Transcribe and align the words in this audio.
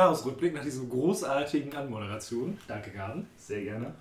Jahresrückblick 0.00 0.54
nach 0.54 0.64
diesen 0.64 0.88
großartigen 0.88 1.76
Anmoderationen. 1.76 2.58
Danke, 2.66 2.90
Garden. 2.90 3.26
Sehr 3.36 3.60
gerne. 3.60 3.94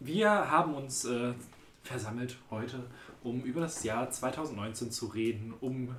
Wir 0.00 0.30
haben 0.30 0.74
uns 0.74 1.04
äh, 1.04 1.34
versammelt 1.82 2.36
heute, 2.50 2.82
um 3.22 3.42
über 3.42 3.60
das 3.60 3.84
Jahr 3.84 4.10
2019 4.10 4.90
zu 4.90 5.06
reden, 5.06 5.52
um 5.60 5.94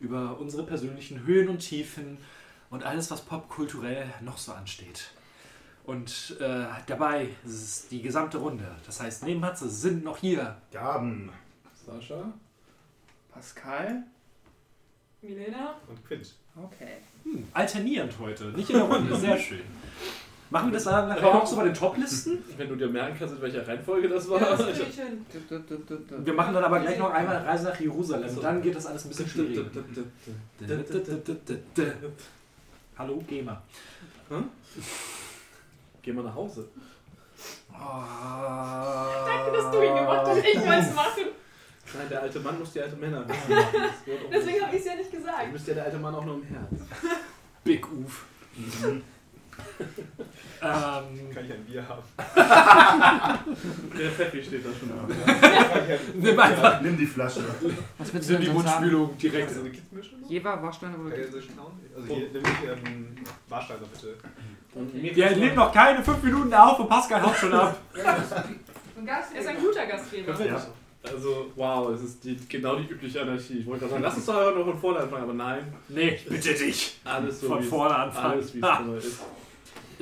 über 0.00 0.38
unsere 0.38 0.64
persönlichen 0.64 1.24
Höhen 1.24 1.48
und 1.48 1.60
Tiefen 1.60 2.18
und 2.68 2.82
alles, 2.82 3.10
was 3.10 3.22
popkulturell 3.22 4.06
noch 4.20 4.36
so 4.36 4.52
ansteht. 4.52 5.12
Und 5.84 6.36
äh, 6.40 6.66
dabei 6.86 7.30
ist 7.46 7.54
es 7.54 7.88
die 7.88 8.02
gesamte 8.02 8.36
Runde. 8.36 8.70
Das 8.84 9.00
heißt, 9.00 9.24
neben 9.24 9.40
Matze 9.40 9.70
sind 9.70 10.04
noch 10.04 10.18
hier 10.18 10.58
Gaben 10.70 11.32
Sascha, 11.86 12.34
Pascal 13.32 14.02
Milena? 15.22 15.76
und 15.88 16.04
Quinch. 16.04 16.34
Okay. 16.56 16.98
hm, 17.24 17.48
alternierend 17.52 18.12
heute. 18.20 18.44
Nicht 18.44 18.70
in 18.70 18.76
der 18.76 18.84
Runde, 18.84 19.16
sehr 19.20 19.36
schön. 19.38 19.62
Machen 20.50 20.68
wir 20.68 20.74
das 20.74 20.84
dann 20.84 21.08
nachher 21.08 21.34
auch 21.34 21.44
so 21.44 21.56
bei 21.56 21.64
den 21.64 21.74
Toplisten? 21.74 22.44
Wenn 22.56 22.68
du 22.68 22.76
dir 22.76 22.86
merken 22.86 23.16
kannst, 23.18 23.34
in 23.34 23.42
welcher 23.42 23.66
Reihenfolge 23.66 24.08
das 24.08 24.28
war. 24.30 24.40
Ja, 24.40 24.54
das 24.54 24.78
ich 24.78 24.94
hin. 24.94 25.26
Wir 26.24 26.32
machen 26.32 26.54
dann 26.54 26.62
aber 26.62 26.78
gleich 26.80 26.98
noch 26.98 27.10
einmal 27.12 27.36
eine 27.36 27.46
Reise 27.46 27.64
nach 27.64 27.80
Jerusalem. 27.80 28.40
Dann 28.40 28.62
geht 28.62 28.76
das 28.76 28.86
alles 28.86 29.04
ein 29.04 29.08
bisschen 29.08 29.28
schwieriger. 29.28 29.64
Hallo, 32.96 33.24
Gamer. 33.26 33.62
Geh 36.02 36.12
mal 36.12 36.22
nach 36.22 36.34
Hause. 36.34 36.68
Danke, 37.72 39.56
dass 39.56 39.70
du 39.72 39.82
ihn 39.82 39.94
gemacht 39.94 40.26
hast. 40.26 40.38
Ich 40.38 40.56
wollte 40.56 40.78
es 40.78 40.94
machen. 40.94 41.43
Nein, 41.96 42.08
der 42.10 42.22
alte 42.22 42.40
Mann 42.40 42.58
muss 42.58 42.72
die 42.72 42.80
alte 42.80 42.96
Männer 42.96 43.20
auch 43.20 43.26
Deswegen 44.32 44.62
habe 44.64 44.74
ich 44.76 44.80
es 44.80 44.86
ja 44.86 44.94
nicht 44.96 45.12
Dann 45.12 45.20
gesagt. 45.20 45.52
müsste 45.52 45.70
ja 45.70 45.74
der 45.76 45.84
alte 45.84 45.98
Mann 45.98 46.14
auch 46.14 46.24
nur 46.24 46.34
im 46.36 46.42
Herz. 46.44 46.70
Big 47.64 47.86
Uf. 47.92 48.24
ähm, 48.84 49.02
Kann 51.32 51.44
ich 51.44 51.52
ein 51.52 51.64
Bier 51.64 51.84
haben? 51.88 52.02
der 53.98 54.10
Pfeffi 54.10 54.42
steht 54.42 54.64
da 54.66 54.70
schon. 54.70 56.20
nimm 56.20 56.38
einfach 56.38 56.80
Nimm 56.80 56.96
die 56.98 57.06
Flasche. 57.06 57.44
Was 57.98 58.12
willst 58.12 58.28
du 58.28 58.32
nimm 58.34 58.42
die? 58.42 58.50
Mundspülung 58.50 59.16
direkt. 59.16 59.48
Also 59.48 59.60
eine 59.60 59.70
Kitzmischung 59.70 60.20
noch? 60.20 60.30
Jever, 60.30 60.62
Waschstein 60.62 60.94
oder 60.96 61.10
Kann 61.14 61.24
ich 61.24 61.30
so 61.30 61.40
schauen? 61.40 61.80
Also 61.96 62.14
hier, 62.14 62.28
nimm 62.32 62.42
mich 62.42 62.52
ähm, 62.86 63.16
Warsteiner 63.48 63.80
bitte. 63.92 64.16
Mir 64.92 65.14
Wir 65.14 65.30
nehmen 65.36 65.54
noch 65.54 65.72
keine 65.72 66.02
fünf 66.02 66.22
Minuten 66.22 66.52
auf 66.52 66.80
und 66.80 66.88
Pascal 66.88 67.22
haut 67.22 67.36
schon 67.36 67.52
ab. 67.54 67.76
Ein 68.96 69.06
Gast 69.06 69.32
er 69.34 69.40
ist 69.40 69.46
ein 69.46 69.60
guter 69.60 69.86
Gastgeber. 69.86 70.44
Ja. 70.44 70.66
Also, 71.12 71.50
wow, 71.54 71.90
es 71.94 72.02
ist 72.02 72.24
die, 72.24 72.36
genau 72.48 72.76
die 72.76 72.88
übliche 72.90 73.20
Anarchie. 73.22 73.58
Ich 73.58 73.66
wollte 73.66 73.80
gerade 73.80 73.92
sagen, 73.92 74.02
lass 74.04 74.16
uns 74.16 74.26
doch 74.26 74.36
einfach 74.36 74.56
noch 74.56 74.64
von 74.64 74.78
vorne 74.80 74.98
anfangen, 75.00 75.22
aber 75.24 75.34
nein. 75.34 75.72
Nee, 75.88 76.18
bitte 76.28 76.54
dich. 76.54 76.98
Alles 77.04 77.40
so 77.40 77.48
Von 77.48 77.58
wie 77.60 77.64
es- 77.64 77.68
vorne 77.68 77.94
anfangen. 77.94 78.32
Alles 78.32 78.54
wie 78.54 78.60
es 78.60 78.80
immer 78.80 78.96
ist. 78.96 79.18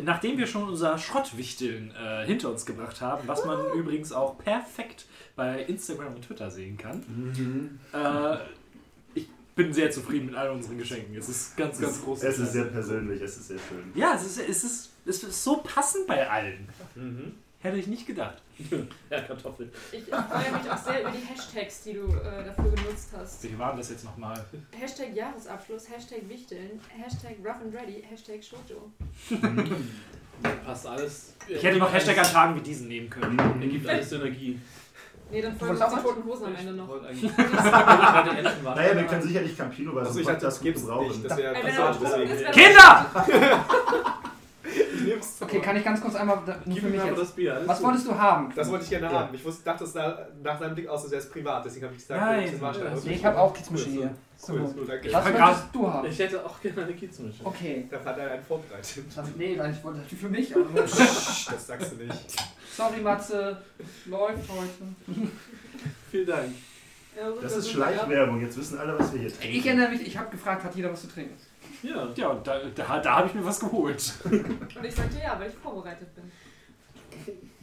Nachdem 0.02 0.38
wir 0.38 0.46
schon 0.46 0.68
unser 0.68 0.96
Schrottwichteln 0.96 1.92
äh, 2.02 2.24
hinter 2.24 2.50
uns 2.50 2.64
gebracht 2.64 3.00
haben, 3.02 3.28
was 3.28 3.44
man 3.44 3.58
übrigens 3.74 4.10
auch 4.12 4.38
perfekt 4.38 5.04
bei 5.36 5.62
Instagram 5.64 6.14
und 6.14 6.22
Twitter 6.24 6.50
sehen 6.50 6.78
kann, 6.78 7.02
äh, 7.92 8.36
ich 9.14 9.28
bin 9.54 9.72
sehr 9.74 9.90
zufrieden 9.90 10.26
mit 10.26 10.34
all 10.34 10.50
unseren 10.50 10.78
Geschenken. 10.78 11.14
Es 11.16 11.28
ist 11.28 11.56
ganz, 11.58 11.78
ganz 11.78 12.02
groß. 12.02 12.22
Es 12.22 12.38
ist 12.38 12.52
sehr 12.52 12.64
persönlich, 12.64 13.20
es 13.20 13.36
ist 13.36 13.48
sehr 13.48 13.58
schön. 13.58 13.82
Ja, 13.94 14.14
es 14.14 14.24
ist, 14.24 14.38
es, 14.48 14.64
ist, 14.64 14.90
es 15.04 15.22
ist 15.24 15.44
so 15.44 15.58
passend 15.58 16.06
bei 16.06 16.28
allen. 16.30 16.68
Mhm. 16.94 17.32
Hätte 17.62 17.76
ich 17.78 17.86
nicht 17.86 18.06
gedacht. 18.06 18.38
Ja, 19.10 19.20
Kartoffel. 19.20 19.70
Ich 19.92 20.04
freue 20.04 20.52
mich 20.52 20.70
auch 20.70 20.76
sehr 20.76 21.00
über 21.02 21.10
die 21.10 21.18
Hashtags, 21.18 21.82
die 21.82 21.94
du 21.94 22.06
äh, 22.06 22.44
dafür 22.44 22.70
genutzt 22.70 23.08
hast. 23.16 23.42
Wie 23.44 23.58
war 23.58 23.74
das 23.76 23.90
jetzt 23.90 24.04
nochmal? 24.04 24.44
Hashtag 24.72 25.14
Jahresabschluss, 25.14 25.88
Hashtag 25.90 26.28
Wichteln, 26.28 26.80
Hashtag 26.88 27.36
Rough 27.44 27.60
and 27.62 27.74
Ready, 27.74 28.04
Hashtag 28.08 28.42
Shoujo. 28.42 28.90
Passt 30.64 30.86
alles. 30.86 31.34
Ich 31.48 31.62
hätte 31.62 31.78
noch 31.78 31.92
Hashtag 31.92 32.18
an 32.18 32.24
Tagen 32.24 32.56
wie 32.56 32.60
diesen 32.60 32.88
nehmen 32.88 33.08
können. 33.10 33.38
Ergibt 33.60 33.88
alles 33.88 34.10
Synergie. 34.10 34.58
Nee, 35.30 35.40
dann 35.42 35.56
folgen 35.56 35.74
uns 35.76 35.80
die 35.90 35.96
auch 35.96 36.02
toten 36.02 36.24
Hosen 36.24 36.46
am 36.46 36.56
Ende 36.56 36.72
noch. 36.72 36.88
Naja, 38.74 38.96
wir 38.96 39.04
können 39.04 39.22
sicherlich 39.22 39.56
Campino 39.56 39.92
bei 39.92 40.02
Achso, 40.02 40.12
so 40.12 40.20
ich 40.20 40.26
das 40.26 40.60
gibt's 40.60 40.82
gebrauchen. 40.82 41.08
nicht. 41.08 41.24
Das 41.24 41.38
er 41.38 41.52
betrunken 41.54 41.90
ist, 41.90 42.02
deswegen. 42.02 42.40
wäre- 42.40 42.52
Kinder! 42.52 44.18
Ich 44.94 45.00
nehm's. 45.02 45.36
Okay, 45.40 45.60
kann 45.60 45.76
ich 45.76 45.84
ganz 45.84 46.00
kurz 46.00 46.14
einmal 46.14 46.38
da- 46.46 46.56
nur 46.64 46.74
Gib 46.74 46.78
für 46.84 46.86
mir 46.86 46.92
mich 46.92 47.00
aber 47.00 47.10
jetzt. 47.10 47.20
das 47.20 47.30
Bier. 47.32 47.54
alles 47.54 47.68
Was 47.68 47.78
gut. 47.78 47.86
wolltest 47.88 48.06
du 48.06 48.14
haben? 48.18 48.52
Das 48.54 48.70
wollte 48.70 48.84
ich 48.84 48.90
gerne 48.90 49.06
Ja. 49.06 49.12
haben. 49.12 49.34
Ich 49.34 49.44
wusste, 49.44 49.64
dachte, 49.64 49.84
es 49.84 49.92
sah 49.92 50.26
nach 50.42 50.58
seinem 50.60 50.74
Blick 50.74 50.88
aus, 50.88 51.02
als 51.02 51.10
wäre 51.10 51.22
es 51.22 51.28
privat. 51.30 51.64
Deswegen 51.64 51.84
habe 51.86 51.94
ich 51.96 52.00
gesagt, 52.02 52.20
Nein, 52.20 52.48
das 52.52 52.60
war 52.60 52.72
Nee, 53.04 53.12
ich 53.14 53.24
habe 53.24 53.38
auch 53.38 53.52
Kitzmische 53.52 53.88
hier. 53.88 54.14
So. 54.36 54.52
Cool, 54.54 54.64
ist 54.64 54.76
gut, 54.76 54.88
danke. 54.88 55.12
Was 55.12 55.24
möchtest 55.24 55.64
du 55.72 55.92
haben? 55.92 56.08
Ich 56.08 56.18
hätte 56.18 56.44
auch 56.46 56.60
gerne 56.60 56.82
eine 56.82 56.92
Kiezmische. 56.94 57.44
Okay. 57.44 57.86
Da 57.90 58.04
hat 58.04 58.18
er 58.18 58.30
einen 58.32 58.42
vorbereitet. 58.44 59.04
Also, 59.16 59.30
nee, 59.36 59.58
weil 59.58 59.70
ich 59.72 59.82
wollte 59.84 59.98
natürlich 59.98 60.20
für 60.22 60.28
mich. 60.30 60.54
Aber 60.54 60.64
Das 60.82 61.66
sagst 61.66 61.92
du 61.92 61.96
nicht. 62.04 62.42
Sorry, 62.76 63.00
Matze. 63.00 63.56
Läuft 64.06 64.48
heute. 64.48 65.22
Vielen 66.10 66.26
Dank. 66.26 66.54
Ja, 67.16 67.30
Das 67.42 67.56
ist. 67.56 67.70
Schleichwerbung, 67.70 68.40
jetzt 68.40 68.56
wissen 68.56 68.78
alle, 68.78 68.98
was 68.98 69.12
wir 69.12 69.20
hier 69.20 69.28
trinken. 69.32 69.56
Ich 69.56 69.66
erinnere 69.66 69.90
mich, 69.90 70.06
ich 70.06 70.16
habe 70.16 70.30
gefragt, 70.30 70.64
hat 70.64 70.74
jeder 70.74 70.90
was 70.92 71.02
zu 71.02 71.08
trinken? 71.08 71.34
Ja. 71.82 72.08
Ja, 72.14 72.34
da, 72.34 72.58
da, 72.74 72.98
da 73.00 73.16
habe 73.16 73.26
ich 73.28 73.34
mir 73.34 73.44
was 73.44 73.58
geholt. 73.60 74.12
Und 74.24 74.84
ich 74.84 74.94
sagte 74.94 75.18
ja, 75.22 75.38
weil 75.38 75.50
ich 75.50 75.56
vorbereitet 75.56 76.14
bin. 76.14 76.30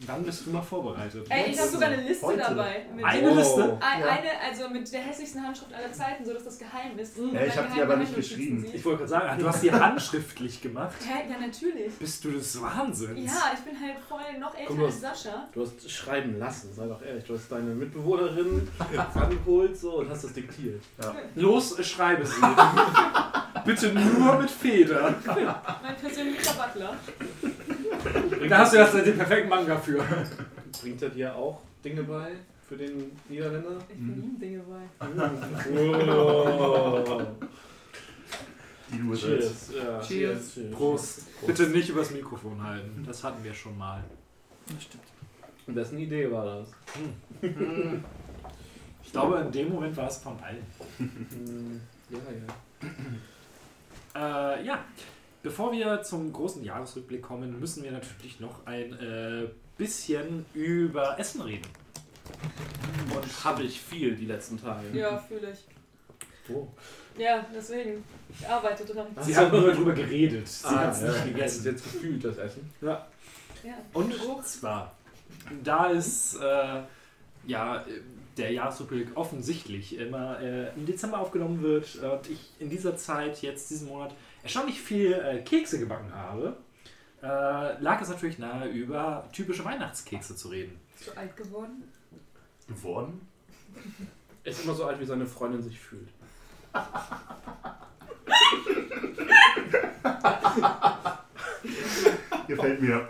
Dann 0.06 0.22
bist 0.24 0.46
du 0.46 0.50
mal 0.50 0.62
vorbereitet. 0.62 1.26
Ey, 1.28 1.50
ich 1.50 1.58
habe 1.60 1.68
sogar 1.70 1.88
eine 1.90 2.02
Liste 2.02 2.26
Heute. 2.26 2.38
dabei. 2.38 2.86
Mit 2.94 3.04
Eine 3.04 3.30
Liste? 3.34 3.78
Ein- 3.80 4.00
Ja. 4.00 4.06
Eine, 4.06 4.28
also 4.48 4.68
mit 4.70 4.90
der 4.92 5.00
hässlichsten 5.00 5.42
Handschrift 5.42 5.72
aller 5.74 5.92
Zeiten, 5.92 6.24
so 6.24 6.32
dass 6.32 6.44
das 6.44 6.58
geheim 6.58 6.98
ist. 6.98 7.16
Ja, 7.16 7.22
Und 7.24 7.34
ich 7.34 7.54
man 7.54 7.64
hab 7.68 7.74
die 7.74 7.82
aber 7.82 7.96
nicht 7.96 8.14
geschrieben. 8.14 8.64
Ich 8.72 8.84
wollte 8.84 8.98
gerade 8.98 9.08
sagen, 9.10 9.38
du 9.40 9.48
hast 9.48 9.62
die 9.62 9.72
handschriftlich 9.72 10.60
gemacht. 10.62 10.94
Hä? 11.06 11.30
Ja, 11.30 11.38
natürlich. 11.38 11.92
Bist 11.98 12.24
du 12.24 12.30
des 12.32 12.60
Wahnsinns? 12.60 13.18
Ja, 13.32 13.52
ich 13.54 13.60
bin 13.60 13.78
halt 13.80 13.98
voll 14.08 14.38
noch 14.38 14.54
älter 14.54 14.66
Guck 14.68 14.78
mal. 14.78 14.86
als 14.86 15.00
Sascha. 15.00 15.48
Du 15.52 15.62
hast 15.62 15.90
schreiben 15.90 16.38
lassen, 16.38 16.72
sei 16.74 16.86
doch 16.86 17.02
ehrlich. 17.02 17.24
Du 17.24 17.34
hast 17.34 17.50
deine 17.52 17.74
Mitbewohnerin 17.74 18.66
rangeholt 19.14 19.76
so, 19.78 19.96
und 19.98 20.08
hast 20.10 20.24
das 20.24 20.32
diktiert. 20.32 20.82
Los, 21.34 21.78
äh, 21.78 21.84
schreibe 21.84 22.24
sie. 22.24 22.32
Bitte 23.64 23.92
nur 23.92 24.38
mit 24.38 24.50
Feder. 24.50 25.14
Mein 25.82 25.96
persönlicher 25.96 26.54
Butler. 26.54 26.96
Da 28.48 28.58
hast 28.58 28.72
du 28.72 28.76
erst 28.78 28.94
den 28.94 29.16
perfekten 29.16 29.48
Manga 29.48 29.76
für. 29.76 30.02
Bringt 30.80 31.02
er 31.02 31.08
dir 31.10 31.34
auch 31.34 31.60
Dinge 31.84 32.02
bei 32.04 32.32
für 32.68 32.76
den 32.76 33.12
Niederländer? 33.28 33.78
Ich 33.88 33.96
bin 33.96 34.22
ihm 34.22 34.38
Dinge 34.38 34.60
bei. 34.60 35.06
Oh. 35.76 37.20
Willst. 38.92 39.22
Cheers. 39.22 39.72
Ja, 39.76 40.00
Cheers. 40.00 40.58
Prost. 40.72 41.46
Bitte 41.46 41.68
nicht 41.68 41.88
übers 41.90 42.10
Mikrofon 42.10 42.62
halten. 42.62 43.04
Das 43.06 43.22
hatten 43.22 43.42
wir 43.44 43.54
schon 43.54 43.76
mal. 43.78 44.02
Und 45.66 45.76
wessen 45.76 45.98
Idee 45.98 46.30
war 46.30 46.44
das? 46.44 46.68
Ich 49.02 49.12
glaube, 49.12 49.38
in 49.38 49.52
dem 49.52 49.68
Moment 49.72 49.96
war 49.96 50.08
es 50.08 50.18
von 50.18 50.36
allen. 50.42 50.64
Hm, 50.98 51.80
Ja, 52.10 52.18
ja. 54.16 54.56
Äh, 54.56 54.64
ja, 54.66 54.84
bevor 55.42 55.72
wir 55.72 56.02
zum 56.02 56.32
großen 56.32 56.62
Jahresrückblick 56.64 57.22
kommen, 57.22 57.58
müssen 57.60 57.82
wir 57.84 57.92
natürlich 57.92 58.40
noch 58.40 58.66
ein 58.66 58.92
äh, 58.98 59.48
bisschen 59.78 60.44
über 60.54 61.18
Essen 61.18 61.40
reden. 61.42 61.66
Und 63.14 63.44
habe 63.44 63.62
ich 63.64 63.80
viel 63.80 64.14
die 64.14 64.26
letzten 64.26 64.60
Tage. 64.60 64.86
Ja, 64.96 65.18
fühle 65.18 65.50
ich. 65.52 66.54
Oh. 66.54 66.66
Ja, 67.18 67.44
deswegen. 67.54 68.04
Ich 68.38 68.48
arbeite 68.48 68.84
dran. 68.84 69.06
Sie 69.20 69.36
haben 69.36 69.50
nur 69.50 69.72
darüber 69.72 69.92
geredet. 69.92 70.46
Sie 70.48 70.66
Ah, 70.66 70.86
hat 70.86 70.94
es 70.94 71.02
ja. 71.02 71.12
nicht 71.12 71.24
gegessen. 71.26 71.64
jetzt 71.64 71.84
gefühlt, 71.84 72.24
das 72.24 72.36
Essen. 72.38 72.70
Ja. 72.80 73.06
Ja. 73.62 73.74
Und 73.92 74.12
zwar, 74.46 74.94
da 75.62 75.86
ist 75.88 76.36
äh, 76.36 76.82
ja 77.46 77.84
der 78.36 78.52
Jahresrückblick 78.52 79.08
offensichtlich 79.16 79.98
immer 79.98 80.40
äh, 80.40 80.72
im 80.74 80.86
Dezember 80.86 81.18
aufgenommen 81.18 81.60
wird 81.62 81.96
und 81.96 82.30
ich 82.30 82.50
in 82.58 82.70
dieser 82.70 82.96
Zeit, 82.96 83.42
jetzt 83.42 83.68
diesen 83.70 83.88
Monat, 83.88 84.14
erstaunlich 84.42 84.80
viel 84.80 85.12
äh, 85.12 85.42
Kekse 85.42 85.78
gebacken 85.78 86.12
habe. 86.14 86.56
äh, 87.22 87.26
lag 87.82 88.00
es 88.00 88.08
natürlich 88.08 88.38
nahe, 88.38 88.68
über 88.68 89.28
typische 89.32 89.64
Weihnachtskekse 89.64 90.36
zu 90.36 90.48
reden. 90.48 90.80
Bist 90.96 91.10
du 91.10 91.18
alt 91.18 91.36
geworden? 91.36 91.84
Geworden? 92.66 93.28
Er 94.44 94.50
ist 94.52 94.64
immer 94.64 94.74
so 94.74 94.84
alt, 94.86 95.00
wie 95.00 95.04
seine 95.04 95.26
Freundin 95.26 95.62
sich 95.62 95.78
fühlt. 95.78 96.08
Gefällt 102.48 102.80
mir. 102.80 103.06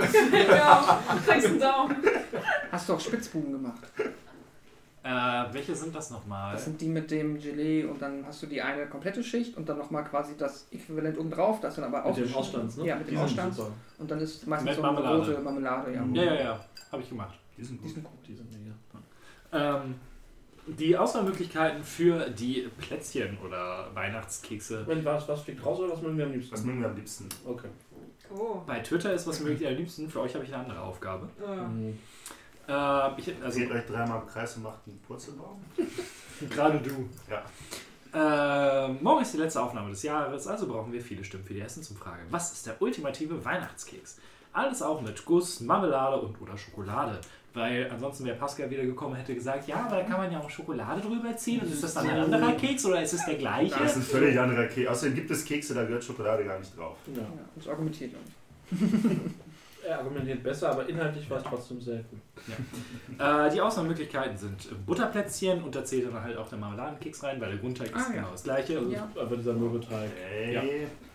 ja, 0.49 1.03
kriegst 1.26 1.47
einen 1.47 1.61
Daumen. 1.61 1.97
Hast 2.71 2.88
du 2.88 2.94
auch 2.94 3.00
Spitzbuben 3.00 3.53
gemacht? 3.53 3.81
Äh, 5.02 5.08
welche 5.55 5.75
sind 5.75 5.94
das 5.94 6.11
nochmal? 6.11 6.52
Das 6.52 6.64
sind 6.67 6.79
die 6.81 6.88
mit 6.88 7.11
dem 7.11 7.41
Gelee 7.41 7.85
und 7.85 8.02
dann 8.02 8.26
hast 8.26 8.43
du 8.43 8.47
die 8.47 8.61
eine 8.61 8.87
komplette 8.87 9.25
Schicht 9.25 9.56
und 9.56 9.67
dann 9.67 9.79
nochmal 9.79 10.05
quasi 10.05 10.37
das 10.37 10.67
Äquivalent 10.70 11.19
oben 11.19 11.31
drauf, 11.31 11.58
das 11.61 11.76
dann 11.76 11.85
aber 11.85 12.05
auch. 12.05 12.14
Mit 12.17 12.29
dem 12.29 12.35
Ausstands, 12.35 12.76
ne? 12.76 12.87
Ja, 12.87 12.97
mit 12.97 13.06
dem 13.08 13.14
Die 13.14 13.20
Ausstands. 13.20 13.61
Und 13.99 14.11
dann 14.11 14.20
ist 14.20 14.47
meistens 14.47 14.67
Mit 14.69 14.76
so 14.76 14.82
eine 14.82 14.93
Marmelade. 14.93 15.31
rote 15.32 15.41
Marmelade, 15.43 15.94
ja. 15.94 16.05
Ja, 16.12 16.23
ja, 16.23 16.41
ja, 16.43 16.64
habe 16.93 17.02
ich 17.02 17.08
gemacht. 17.08 17.38
Die 17.56 17.64
sind 17.64 17.79
Die 17.81 17.85
gut. 17.85 17.94
sind 17.94 18.05
gut. 18.05 18.19
Die 18.29 18.35
sind 18.35 18.50
mega. 18.52 18.75
Ähm, 19.52 19.94
die 20.67 20.97
Auswahlmöglichkeiten 20.97 21.82
für 21.82 22.29
die 22.31 22.69
Plätzchen 22.79 23.38
oder 23.44 23.88
Weihnachtskekse. 23.94 24.87
Wenn 24.87 25.02
was, 25.05 25.26
was 25.26 25.41
fliegt 25.43 25.64
raus 25.64 25.79
oder 25.81 25.94
was 25.94 26.02
mögen 26.02 26.19
wir 26.19 26.26
am 26.26 26.31
Was 26.32 26.37
liebsten? 26.37 26.67
mögen 26.67 26.81
wir 26.82 26.88
am 26.91 26.97
liebsten? 26.97 27.29
Okay. 27.47 27.69
Oh. 28.32 28.61
Bei 28.67 28.79
Twitter 28.81 29.12
ist 29.14 29.26
was 29.26 29.41
möglich 29.41 29.67
am 29.67 29.75
liebsten. 29.75 30.08
Für 30.08 30.20
euch 30.20 30.35
habe 30.35 30.44
ich 30.44 30.52
eine 30.55 30.62
andere 30.64 30.81
Aufgabe. 30.82 31.29
Äh. 31.44 31.56
Mhm. 31.56 31.99
Äh, 32.71 33.21
ich, 33.21 33.35
also 33.43 33.59
Dreht 33.59 33.71
euch 33.73 33.87
dreimal 33.87 34.23
im 34.23 34.29
Kreis 34.29 34.57
und 34.57 34.63
macht 34.63 34.79
einen 34.87 35.01
Purzelbaum. 35.01 35.61
gerade 36.51 36.79
du. 36.79 37.09
Ja. 37.29 37.43
Äh, 38.13 38.93
morgen 39.01 39.23
ist 39.23 39.35
die 39.35 39.39
letzte 39.39 39.63
Aufnahme 39.63 39.91
des 39.91 40.03
Jahres, 40.03 40.47
also 40.47 40.67
brauchen 40.67 40.93
wir 40.93 41.01
viele 41.01 41.25
Stimmen 41.25 41.45
für 41.45 41.55
die 41.55 41.61
Essensumfrage. 41.61 42.23
Was 42.31 42.53
ist 42.53 42.67
der 42.67 42.81
ultimative 42.81 43.45
Weihnachtskeks? 43.45 44.19
Alles 44.53 44.83
auch 44.83 45.01
mit 45.01 45.25
Guss, 45.25 45.61
Marmelade 45.61 46.21
und 46.21 46.41
oder 46.41 46.57
Schokolade. 46.57 47.21
Weil 47.53 47.91
ansonsten 47.91 48.25
wäre 48.25 48.37
Pascal 48.37 48.71
wieder 48.71 48.85
gekommen 48.85 49.13
und 49.13 49.19
hätte 49.19 49.35
gesagt, 49.35 49.67
ja, 49.67 49.85
aber 49.85 49.97
da 49.97 50.03
kann 50.05 50.19
man 50.19 50.31
ja 50.31 50.39
auch 50.39 50.49
Schokolade 50.49 51.01
drüber 51.01 51.37
ziehen. 51.37 51.61
Und 51.61 51.73
ist 51.73 51.83
das 51.83 51.95
dann 51.95 52.09
ein 52.09 52.21
anderer 52.21 52.53
Keks 52.53 52.85
oder 52.85 53.03
ist 53.03 53.13
es 53.13 53.25
der 53.25 53.35
gleiche? 53.35 53.77
Das 53.77 53.93
ist 53.93 53.97
ein 53.97 54.03
völlig 54.03 54.39
anderer 54.39 54.67
Keks. 54.67 54.89
Außerdem 54.89 55.15
gibt 55.17 55.31
es 55.33 55.45
Kekse, 55.45 55.75
da 55.75 55.83
gehört 55.85 56.05
Schokolade 56.05 56.45
gar 56.45 56.59
nicht 56.61 56.77
drauf. 56.79 56.97
Ja. 57.09 57.23
Ja, 57.23 57.29
das 57.57 57.67
argumentiert 57.67 58.13
ja 58.13 58.19
nicht. 58.19 59.21
Er 59.87 59.99
argumentiert 59.99 60.43
besser, 60.43 60.71
aber 60.71 60.88
inhaltlich 60.88 61.29
war 61.31 61.38
es 61.38 61.44
trotzdem 61.44 61.81
sehr 61.81 61.97
gut. 61.99 62.19
Äh, 63.19 63.50
die 63.50 63.61
Auswahlmöglichkeiten 63.61 64.37
sind 64.37 64.87
Butterplätzchen 64.87 65.62
und 65.65 65.75
da 65.75 65.85
zählt 65.85 66.06
dann 66.06 66.23
halt 66.23 66.37
auch 66.37 66.49
der 66.49 66.59
Marmeladenkeks 66.59 67.23
rein, 67.25 67.41
weil 67.41 67.50
der 67.50 67.59
Grundteig 67.59 67.88
ist 67.88 67.94
Ah, 67.97 68.09
ja. 68.09 68.15
genau 68.17 68.31
das 68.32 68.43
gleiche. 68.44 68.79
Also 68.79 68.91
Ja. 68.91 69.09
Aber 69.21 69.37
dieser 69.37 69.55
Mürbeteig. 69.55 70.11
Okay. 70.27 70.53
Ja. 70.53 70.62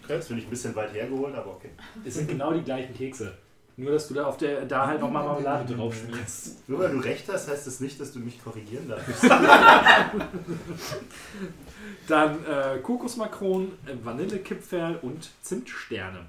Das 0.07 0.27
finde 0.27 0.41
ich 0.41 0.47
ein 0.47 0.51
bisschen 0.51 0.75
weit 0.75 0.93
hergeholt, 0.93 1.35
aber 1.35 1.51
okay. 1.51 1.69
Es 2.05 2.15
sind 2.15 2.27
genau 2.27 2.53
die 2.53 2.61
gleichen 2.63 2.93
Kekse. 2.95 3.33
Nur, 3.77 3.91
dass 3.91 4.07
du 4.07 4.13
da 4.13 4.25
auf 4.27 4.37
der 4.37 4.63
da 4.65 4.87
halt 4.87 5.01
nochmal 5.01 5.25
Marmelade 5.25 5.73
drauf 5.77 5.93
schmierst. 5.95 6.67
Nur 6.69 6.79
weil 6.79 6.91
du 6.91 6.99
recht 6.99 7.27
hast, 7.27 7.49
heißt 7.49 7.67
das 7.67 7.79
nicht, 7.81 7.99
dass 7.99 8.13
du 8.13 8.19
mich 8.19 8.41
korrigieren 8.43 8.87
darfst. 8.87 9.23
Dann 12.07 12.45
äh, 12.45 12.77
Kokosmakronen, 12.81 13.71
äh, 13.85 13.93
Vanillekipferl 14.03 14.99
und 15.01 15.29
Zimtsterne. 15.41 16.19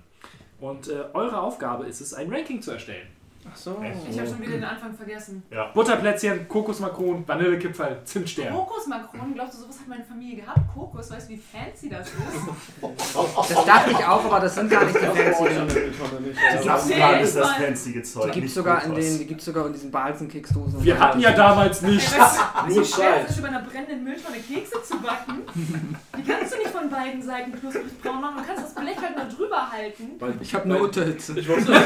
Und 0.60 0.88
äh, 0.88 1.04
eure 1.12 1.40
Aufgabe 1.40 1.86
ist 1.86 2.00
es, 2.00 2.14
ein 2.14 2.32
Ranking 2.32 2.62
zu 2.62 2.70
erstellen. 2.70 3.08
Ach 3.52 3.56
so. 3.56 3.82
Ich 4.10 4.18
habe 4.18 4.28
schon 4.28 4.40
wieder 4.40 4.52
den 4.52 4.64
Anfang 4.64 4.94
vergessen. 4.94 5.42
Butterplätzchen, 5.74 6.48
Kokosmakronen, 6.48 7.26
Vanillekipferl, 7.26 8.00
Zimtsterne. 8.04 8.50
Kokosmakronen, 8.50 9.34
glaubst 9.34 9.54
du, 9.54 9.62
sowas 9.62 9.80
hat 9.80 9.88
meine 9.88 10.04
Familie 10.04 10.42
gehabt? 10.42 10.60
Kokos, 10.72 11.10
weißt 11.10 11.28
du, 11.28 11.34
wie 11.34 11.38
fancy 11.38 11.88
das 11.88 12.08
ist? 12.08 12.16
Das 13.54 13.64
dachte 13.64 13.90
ich 13.90 14.04
auch, 14.04 14.24
aber 14.24 14.40
das 14.40 14.54
sind 14.54 14.70
gar 14.70 14.84
nicht 14.84 14.96
die 14.96 15.00
fancy. 15.00 16.94
Das 16.98 17.22
ist 17.22 17.36
das 17.36 17.52
fancy 17.52 18.02
Zeug. 18.02 18.24
Die 18.26 18.30
gibt 18.32 18.44
nicht 18.44 18.54
sogar 18.54 18.82
in 18.82 18.90
Kokos. 18.90 19.04
den, 19.04 19.18
die 19.18 19.26
gibt's 19.26 19.44
sogar 19.44 19.66
in 19.66 19.72
diesen 19.72 19.90
Balzenkeksdosen. 19.90 20.84
Wir 20.84 20.98
hatten 20.98 21.20
ja 21.20 21.32
damals 21.32 21.82
nichts. 21.82 22.14
wie 22.66 22.72
schwer 22.72 22.86
Zeit. 22.86 23.24
es 23.24 23.30
ist, 23.30 23.38
über 23.38 23.48
einer 23.48 23.62
brennenden 23.62 24.04
Mülltonne 24.04 24.38
Kekse 24.38 24.82
zu 24.82 24.98
backen? 25.00 25.42
Die 25.54 26.22
kannst 26.22 26.52
du 26.54 26.58
nicht 26.58 26.70
von 26.70 26.88
beiden 26.90 27.22
Seiten 27.22 27.52
knusprig 27.52 28.00
braun 28.02 28.20
machen. 28.20 28.36
Du 28.38 28.44
kannst 28.44 28.64
das 28.64 28.74
Blech 28.74 28.96
halt 29.00 29.16
nur 29.16 29.26
drüber 29.26 29.70
halten. 29.70 30.10
Ich 30.40 30.54
habe 30.54 30.64
eine 30.64 30.78
Unterhitze. 30.78 31.38
Ich 31.38 31.48
wusste. 31.48 31.72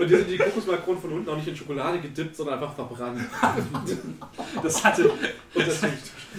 Und 0.00 0.10
die 0.10 0.16
sind 0.16 0.30
die 0.30 0.38
Kokosmakronen 0.38 1.00
von 1.00 1.12
unten 1.12 1.28
auch 1.30 1.36
nicht 1.36 1.48
in 1.48 1.56
Schokolade 1.56 2.00
gedippt, 2.00 2.36
sondern 2.36 2.58
einfach 2.58 2.74
verbrannt. 2.74 3.20
Das 4.62 4.82
hatte, 4.84 5.08
Und 5.08 5.66
das 5.66 5.80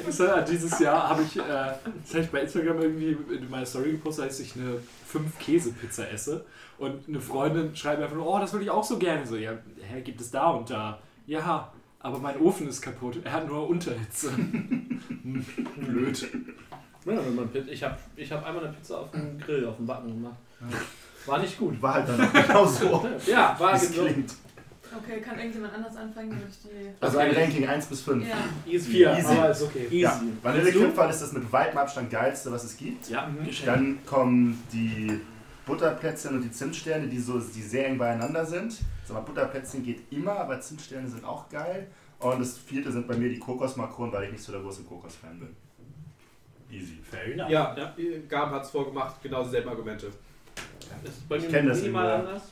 das 0.05 0.19
hat 0.19 0.49
dieses 0.49 0.79
Jahr 0.79 1.09
habe 1.09 1.23
ich, 1.23 1.37
äh, 1.37 1.41
das 1.43 2.13
habe 2.13 2.23
ich 2.23 2.29
bei 2.29 2.41
Instagram 2.41 2.81
irgendwie 2.81 3.17
in 3.35 3.49
meine 3.49 3.65
Story 3.65 3.91
gepostet, 3.91 4.25
als 4.25 4.39
ich 4.39 4.55
eine 4.55 4.79
5 5.07 5.39
Käse-Pizza 5.39 6.09
esse. 6.11 6.45
Und 6.77 7.07
eine 7.07 7.19
Freundin 7.19 7.75
schreibt 7.75 7.99
mir 7.99 8.05
einfach 8.05 8.17
oh, 8.17 8.39
das 8.39 8.53
würde 8.53 8.65
ich 8.65 8.71
auch 8.71 8.83
so 8.83 8.97
gerne. 8.97 9.25
So, 9.25 9.35
ja, 9.35 9.51
hä, 9.51 10.01
gibt 10.01 10.21
es 10.21 10.31
da 10.31 10.49
und 10.49 10.69
da? 10.69 10.99
Ja, 11.27 11.71
aber 11.99 12.17
mein 12.17 12.39
Ofen 12.39 12.67
ist 12.67 12.81
kaputt. 12.81 13.17
Er 13.23 13.33
hat 13.33 13.47
nur 13.47 13.67
Unterhitze. 13.67 14.31
Hm, 14.35 15.45
Blöd. 15.77 16.27
Ja, 17.05 17.17
wenn 17.17 17.35
man 17.35 17.49
Pizza, 17.49 17.71
ich 17.71 17.83
habe 17.83 17.97
ich 18.15 18.31
hab 18.31 18.45
einmal 18.45 18.63
eine 18.63 18.73
Pizza 18.73 18.99
auf 18.99 19.11
dem 19.11 19.37
Grill, 19.39 19.67
auf 19.67 19.77
dem 19.77 19.85
Backen 19.85 20.07
gemacht. 20.07 20.37
War 21.25 21.39
nicht 21.39 21.57
gut. 21.57 21.81
War 21.81 21.93
halt 21.95 22.09
dann 22.09 22.21
auch 22.21 22.33
genau 22.33 22.65
so, 22.65 23.07
Ja, 23.27 23.55
war 23.59 23.73
es 23.73 23.91
genau. 23.91 24.05
klingt. 24.05 24.33
Okay, 24.93 25.21
kann 25.21 25.37
irgendjemand 25.37 25.73
anders 25.73 25.95
anfangen, 25.95 26.31
damit 26.31 26.49
ich 26.49 26.61
die. 26.63 26.89
Also 26.99 27.17
ein 27.19 27.31
Ranking 27.33 27.65
1 27.65 27.85
bis 27.85 28.01
5. 28.01 28.27
Ja. 28.27 28.35
Easy. 28.65 28.91
Vier, 28.91 29.13
Easy. 29.17 29.27
aber 29.27 29.49
ist 29.49 29.61
okay. 29.61 29.85
Easy. 29.85 29.97
Ja, 29.99 30.21
Willst 30.21 30.43
Vanillekipferl 30.43 31.09
ist 31.09 31.21
das 31.21 31.31
mit 31.31 31.51
weitem 31.51 31.77
Abstand 31.77 32.09
geilste, 32.09 32.51
was 32.51 32.65
es 32.65 32.75
gibt. 32.75 33.07
Ja, 33.09 33.29
Geschenk. 33.45 33.65
Dann 33.65 34.05
kommen 34.05 34.61
die 34.73 35.19
Butterplätzchen 35.65 36.35
und 36.35 36.41
die 36.41 36.51
Zimtsterne, 36.51 37.07
die 37.07 37.19
so 37.19 37.39
die 37.39 37.61
sehr 37.61 37.87
eng 37.87 37.97
beieinander 37.97 38.45
sind. 38.45 38.73
Sag 39.05 39.15
mal, 39.15 39.21
Butterplätzchen 39.21 39.83
geht 39.83 40.11
immer, 40.11 40.33
aber 40.33 40.59
Zimtsterne 40.59 41.07
sind 41.07 41.23
auch 41.23 41.47
geil. 41.47 41.87
Und 42.19 42.39
das 42.41 42.57
vierte 42.57 42.91
sind 42.91 43.07
bei 43.07 43.15
mir 43.15 43.29
die 43.29 43.39
Kokosmakronen, 43.39 44.11
weil 44.11 44.25
ich 44.25 44.31
nicht 44.33 44.43
so 44.43 44.51
der 44.51 44.61
große 44.61 44.83
Kokos-Fan 44.83 45.39
bin. 45.39 45.55
Easy. 46.69 46.99
Fair 47.01 47.33
enough. 47.33 47.49
Ja, 47.49 47.75
ja. 47.77 47.93
Gaben 48.27 48.51
hat 48.51 48.63
es 48.63 48.69
vorgemacht, 48.69 49.21
genau 49.23 49.43
dieselben 49.43 49.69
Argumente. 49.69 50.11
Ist 51.03 51.27
bei 51.27 51.37
mir 51.39 51.47
Ich 51.47 51.65
das 51.67 51.81
minimal 51.81 52.11
anders. 52.11 52.43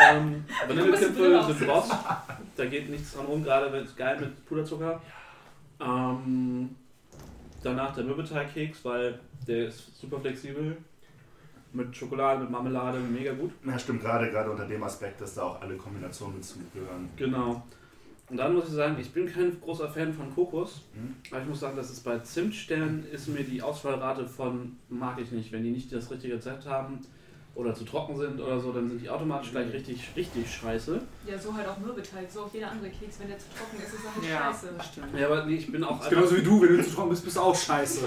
Ähm, 0.00 0.44
musst 0.90 1.02
sind 1.02 1.66
Boss. 1.66 1.90
Da 2.56 2.64
geht 2.66 2.88
nichts 2.90 3.12
dran 3.12 3.26
rum, 3.26 3.44
gerade 3.44 3.72
wenn 3.72 3.84
es 3.84 3.94
geil 3.94 4.18
mit 4.20 4.46
Puderzucker. 4.46 5.00
Ähm, 5.80 6.74
danach 7.62 7.94
der 7.94 8.04
Mürbeteigkeks, 8.04 8.84
weil 8.84 9.18
der 9.46 9.68
ist 9.68 9.98
super 10.00 10.20
flexibel. 10.20 10.76
Mit 11.72 11.94
Schokolade, 11.94 12.40
mit 12.40 12.50
Marmelade, 12.50 12.98
mega 12.98 13.32
gut. 13.34 13.52
Ja, 13.64 13.78
stimmt, 13.78 14.00
gerade, 14.00 14.30
gerade 14.30 14.50
unter 14.50 14.66
dem 14.66 14.82
Aspekt, 14.82 15.20
dass 15.20 15.34
da 15.34 15.42
auch 15.42 15.60
alle 15.60 15.76
Kombinationen 15.76 16.36
mit 16.36 16.44
zugehören. 16.44 17.10
Genau. 17.16 17.62
Und 18.30 18.36
dann 18.36 18.54
muss 18.54 18.68
ich 18.68 18.74
sagen, 18.74 18.96
ich 18.98 19.12
bin 19.12 19.26
kein 19.26 19.60
großer 19.60 19.88
Fan 19.88 20.12
von 20.12 20.34
Kokos. 20.34 20.82
Mhm. 20.94 21.16
Aber 21.30 21.42
ich 21.42 21.48
muss 21.48 21.60
sagen, 21.60 21.76
dass 21.76 21.90
es 21.90 22.00
bei 22.00 22.18
Zimtsternen 22.20 23.06
ist 23.10 23.28
mir 23.28 23.44
die 23.44 23.62
Ausfallrate 23.62 24.26
von 24.26 24.76
mag 24.88 25.20
ich 25.20 25.30
nicht. 25.30 25.52
Wenn 25.52 25.62
die 25.62 25.70
nicht 25.70 25.92
das 25.92 26.10
richtige 26.10 26.34
Rezept 26.34 26.66
haben 26.66 27.00
oder 27.58 27.74
zu 27.74 27.84
trocken 27.84 28.16
sind 28.16 28.40
oder 28.40 28.60
so, 28.60 28.70
dann 28.70 28.88
sind 28.88 29.02
die 29.02 29.10
automatisch 29.10 29.50
gleich 29.50 29.72
richtig, 29.72 30.08
richtig 30.14 30.48
scheiße. 30.48 31.00
Ja, 31.26 31.36
so 31.36 31.52
halt 31.52 31.66
auch 31.66 31.76
Mürbeteig, 31.78 32.30
so 32.32 32.42
auch 32.42 32.54
jeder 32.54 32.70
andere 32.70 32.88
Keks. 32.88 33.18
Wenn 33.18 33.26
der 33.26 33.36
zu 33.38 33.46
trocken 33.50 33.82
ist, 33.84 33.94
ist 33.94 34.04
er 34.04 34.14
halt 34.14 34.24
Ja, 34.30 34.52
scheiße. 34.52 34.68
stimmt. 34.92 35.18
Ja, 35.18 35.26
aber 35.26 35.44
nee, 35.44 35.56
ich 35.56 35.72
bin 35.72 35.82
auch 35.82 35.98
Das 35.98 36.08
genauso 36.08 36.36
wie 36.36 36.42
du, 36.42 36.62
wenn 36.62 36.76
du 36.76 36.84
zu 36.84 36.94
trocken 36.94 37.10
bist, 37.10 37.24
bist 37.24 37.36
du 37.36 37.40
auch 37.40 37.56
scheiße. 37.56 38.06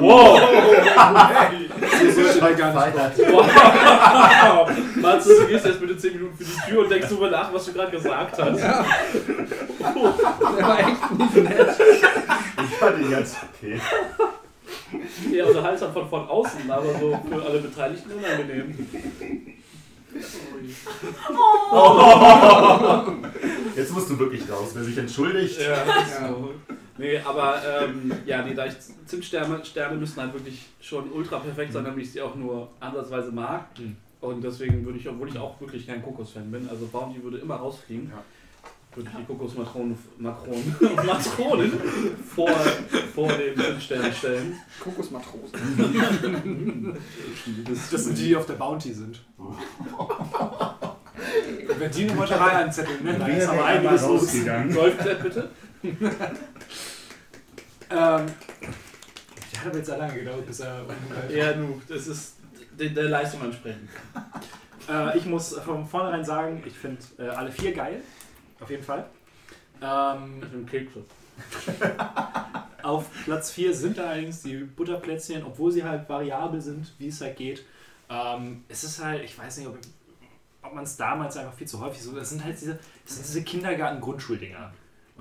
Wow! 0.00 0.40
Meinst 4.96 5.26
du, 5.28 5.34
du 5.40 5.46
gehst 5.46 5.64
jetzt 5.66 5.80
bitte 5.80 5.96
10 5.96 6.12
Minuten 6.14 6.36
für 6.36 6.44
die 6.44 6.70
Tür 6.70 6.82
und 6.82 6.90
denkst 6.90 7.08
drüber 7.08 7.30
nach, 7.30 7.52
was 7.52 7.64
du 7.66 7.72
gerade 7.72 7.90
gesagt 7.92 8.38
hast? 8.42 8.58
Der 8.60 8.84
war 10.66 10.78
echt 10.80 11.10
nicht 11.18 11.34
nett. 11.36 11.68
Ich 12.64 12.76
fand 12.76 12.98
ihn 12.98 13.10
ganz 13.10 13.36
okay. 13.54 13.80
Eher 15.32 15.46
unterhaltsam 15.46 15.92
von, 15.92 16.08
von 16.08 16.26
außen, 16.28 16.70
aber 16.70 16.98
so 16.98 17.18
für 17.28 17.42
alle 17.42 17.58
Beteiligten 17.60 18.10
unangenehm. 18.12 18.86
Jetzt 23.76 23.92
musst 23.92 24.10
du 24.10 24.18
wirklich 24.18 24.42
raus. 24.50 24.70
Wer 24.74 24.84
sich 24.84 24.98
entschuldigt, 24.98 25.60
Ja, 25.60 25.84
so. 26.28 26.54
Nee, 26.98 27.18
aber 27.18 27.60
ähm, 27.66 28.12
ja, 28.26 28.42
die 28.42 28.54
leicht 28.54 28.78
Zimtsterne 29.06 29.64
Sterne 29.64 29.96
müssen 29.96 30.20
halt 30.20 30.34
wirklich 30.34 30.66
schon 30.80 31.10
ultra 31.10 31.38
perfekt 31.38 31.72
sein, 31.72 31.84
damit 31.84 32.04
ich 32.04 32.12
sie 32.12 32.20
auch 32.20 32.34
nur 32.34 32.68
ansatzweise 32.80 33.32
mag. 33.32 33.66
Mhm. 33.78 33.96
Und 34.20 34.44
deswegen 34.44 34.84
würde 34.84 34.98
ich, 34.98 35.08
obwohl 35.08 35.28
ich 35.28 35.38
auch 35.38 35.60
wirklich 35.60 35.86
kein 35.86 36.02
Kokos-Fan 36.02 36.50
bin, 36.50 36.68
also 36.68 36.86
Bounty 36.86 37.22
würde 37.22 37.38
immer 37.38 37.56
rausfliegen, 37.56 38.10
Ja. 38.10 38.22
Würde 38.94 39.10
ich 39.10 39.16
die 39.16 39.24
Kokosmakronen 39.24 39.98
Makronen, 40.18 40.76
Makronen 41.06 41.72
vor, 42.34 42.50
vor 43.14 43.32
den 43.32 43.58
Zimtsternen 43.58 44.12
stellen. 44.12 44.56
Kokosmatrosen. 44.80 45.52
Das 47.90 48.04
sind 48.04 48.18
die, 48.18 48.28
die 48.28 48.36
auf 48.36 48.46
der 48.46 48.54
Bounty 48.54 48.92
sind. 48.92 49.20
Wenn 51.78 51.90
die 51.90 52.04
eine 52.04 52.14
Meuterei 52.14 52.64
anzetteln, 52.64 53.04
ne? 53.04 53.18
Dann 53.18 53.30
ist 53.30 53.48
aber 53.48 53.64
einiges 53.64 54.02
los. 54.02 54.22
das 54.22 54.32
bitte? 55.22 55.50
Ähm, 57.90 57.90
ja, 57.90 59.60
hat 59.60 59.66
aber 59.66 59.76
jetzt 59.76 59.86
sehr 59.86 59.98
lange 59.98 60.14
gedauert, 60.14 60.46
bis 60.46 60.60
er. 60.60 60.86
Ja, 61.30 61.54
nu, 61.56 61.80
das 61.88 62.06
ist 62.06 62.36
der, 62.78 62.90
der 62.90 63.04
Leistung 63.04 63.42
entsprechend. 63.42 63.88
Äh, 64.88 65.18
ich 65.18 65.26
muss 65.26 65.54
von 65.58 65.86
vornherein 65.86 66.24
sagen, 66.24 66.62
ich 66.66 66.74
finde 66.74 67.00
äh, 67.18 67.28
alle 67.28 67.50
vier 67.50 67.72
geil. 67.72 68.02
Auf 68.62 68.70
jeden 68.70 68.82
Fall. 68.82 69.08
Ähm, 69.82 70.38
Mit 70.40 70.52
dem 70.52 70.66
Kekse. 70.66 71.04
auf 72.82 73.06
Platz 73.24 73.50
4 73.52 73.74
sind 73.74 73.98
allerdings 73.98 74.42
die 74.42 74.58
Butterplätzchen, 74.58 75.44
obwohl 75.44 75.72
sie 75.72 75.82
halt 75.82 76.08
variabel 76.08 76.60
sind, 76.60 76.92
wie 76.98 77.08
es 77.08 77.20
halt 77.20 77.36
geht. 77.36 77.64
Ähm, 78.08 78.64
es 78.68 78.84
ist 78.84 79.02
halt, 79.02 79.24
ich 79.24 79.36
weiß 79.36 79.58
nicht, 79.58 79.66
ob, 79.68 79.78
ob 80.62 80.74
man 80.74 80.84
es 80.84 80.96
damals 80.96 81.36
einfach 81.36 81.54
viel 81.54 81.66
zu 81.66 81.80
häufig 81.80 82.02
so. 82.02 82.12
Das 82.12 82.30
sind 82.30 82.44
halt 82.44 82.60
diese, 82.60 82.78
das 83.04 83.14
sind 83.14 83.26
diese 83.26 83.42
Kindergarten-Grundschuldinger. 83.42 84.72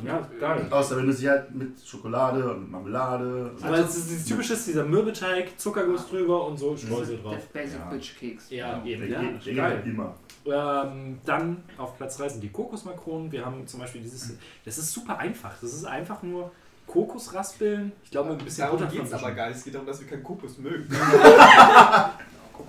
Und 0.01 0.07
Ja, 0.07 0.27
geil. 0.39 0.67
Außer 0.69 0.97
wenn 0.97 1.07
du 1.07 1.13
sie 1.13 1.29
halt 1.29 1.53
mit 1.53 1.79
Schokolade 1.85 2.53
und 2.53 2.71
Marmelade. 2.71 3.51
Aber 3.61 3.77
es 3.79 3.95
ist 3.97 4.09
dieses 4.09 4.25
typische, 4.25 4.53
ist 4.53 4.67
dieser 4.67 4.83
Mürbeteig, 4.83 5.57
Zuckerguss 5.59 6.09
drüber 6.09 6.47
und 6.47 6.57
so 6.57 6.75
Streusel 6.75 7.19
drauf. 7.19 7.37
Basic 7.53 7.79
Ja. 7.79 7.89
Bitch 7.89 8.17
Keks. 8.19 8.49
Ja, 8.49 8.77
der 8.79 8.85
eben. 8.85 9.39
ja, 9.45 9.53
geil. 9.69 9.83
immer. 9.85 10.15
Ähm, 10.45 11.19
dann 11.23 11.63
auf 11.77 11.97
Platz 11.97 12.17
3 12.17 12.29
sind 12.29 12.43
die 12.43 12.49
Kokosmakronen. 12.49 13.31
Wir 13.31 13.45
haben 13.45 13.67
zum 13.67 13.79
Beispiel 13.79 14.01
dieses. 14.01 14.33
Das 14.65 14.77
ist 14.77 14.91
super 14.91 15.17
einfach. 15.19 15.53
Das 15.61 15.71
ist 15.73 15.85
einfach 15.85 16.23
nur 16.23 16.51
Kokosraspeln. 16.87 17.91
Ich 18.03 18.11
glaube, 18.11 18.31
ein 18.31 18.37
bisschen 18.39 18.65
Darum 18.65 18.89
geht 18.89 19.03
es 19.03 19.13
aber 19.13 19.31
gar 19.31 19.47
nicht. 19.47 19.57
Es 19.57 19.63
geht 19.63 19.75
darum, 19.75 19.87
dass 19.87 19.99
wir 20.01 20.07
keinen 20.07 20.23
Kokos 20.23 20.57
mögen. 20.57 20.87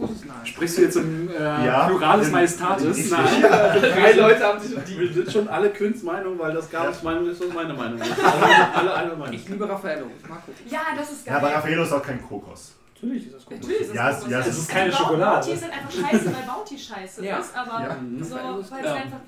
Ist. 0.01 0.49
Sprichst 0.49 0.79
du 0.79 0.83
jetzt 0.83 0.97
im 0.97 1.29
äh, 1.31 1.35
Ja, 1.67 1.87
Pluralis 1.89 2.27
in- 2.27 2.33
Majestatis? 2.33 2.99
in- 2.99 3.11
Nein, 3.11 3.43
Drei 3.43 4.13
Leute 4.13 4.45
haben 4.45 4.61
sich 4.61 4.79
die 4.85 4.99
wir 4.99 5.13
sind 5.13 5.33
schon 5.33 5.49
alle 5.49 5.71
Quinns 5.71 6.03
Meinung, 6.03 6.39
weil 6.39 6.53
das 6.55 6.71
Gabels 6.71 7.03
Meinung 7.03 7.29
ist, 7.29 7.41
was 7.41 7.53
meine 7.55 7.75
Meinung 7.75 7.99
ist. 8.01 8.07
Sind 8.15 8.25
alle 8.25 8.95
eine 8.95 9.15
Meinung. 9.15 9.35
Ich 9.35 9.49
liebe 9.49 9.69
Raffaello. 9.69 10.07
Ich 10.23 10.29
mag 10.29 10.45
Kokos. 10.45 10.61
Ja, 10.71 10.81
das 10.97 11.13
ist 11.13 11.25
geil. 11.27 11.35
Ja, 11.35 11.41
aber 11.41 11.55
Raffaello 11.55 11.83
ist 11.83 11.93
auch 11.93 12.03
kein 12.03 12.23
Kokos. 12.23 12.75
Natürlich 12.95 13.27
ist 13.27 13.35
das 13.35 13.45
Kokos. 13.45 13.61
Natürlich 13.61 13.81
ist 13.83 13.89
es 13.91 13.95
Ja, 13.95 14.11
es- 14.11 14.17
Kokos. 14.17 14.31
ja, 14.31 14.39
es 14.41 14.47
Also 14.47 14.61
ist 14.61 14.69
keine 14.71 14.91
Bounty 14.91 15.03
Schokolade. 15.05 15.51
ist 15.51 15.63
halt 15.63 15.73
einfach 15.73 15.91
scheiße, 15.91 16.25
weil 16.27 16.43
Bounty 16.55 16.79
scheiße 16.79 17.25
Ja. 17.25 17.39
ist, 17.39 17.57
aber 17.57 17.81
Ja. 17.83 17.97
So, 18.21 18.35
weil 18.35 18.81
es 18.81 18.85
Ja. 18.87 18.95
einfach 18.95 19.19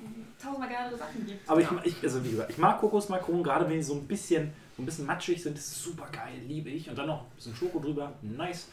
tausendmal 0.41 0.69
geilere 0.69 0.97
Sachen 0.97 1.25
gibt. 1.25 1.49
Aber 1.49 1.61
ich, 1.61 1.67
ich, 1.83 1.95
also 2.03 2.23
wie 2.23 2.31
gesagt, 2.31 2.49
ich 2.49 2.57
mag 2.57 2.79
Kokosmakronen, 2.79 3.43
gerade 3.43 3.65
wenn 3.69 3.77
die 3.77 3.83
so 3.83 3.93
ein 3.93 4.05
bisschen, 4.07 4.51
so 4.75 4.81
ein 4.83 4.85
bisschen 4.85 5.05
matschig 5.05 5.41
sind, 5.41 5.57
das 5.57 5.65
ist 5.65 5.81
super 5.81 6.05
geil, 6.11 6.33
liebe 6.47 6.69
ich. 6.69 6.89
Und 6.89 6.97
dann 6.97 7.07
noch 7.07 7.21
ein 7.21 7.35
bisschen 7.35 7.55
Schoko 7.55 7.79
drüber, 7.79 8.11
nice. 8.21 8.67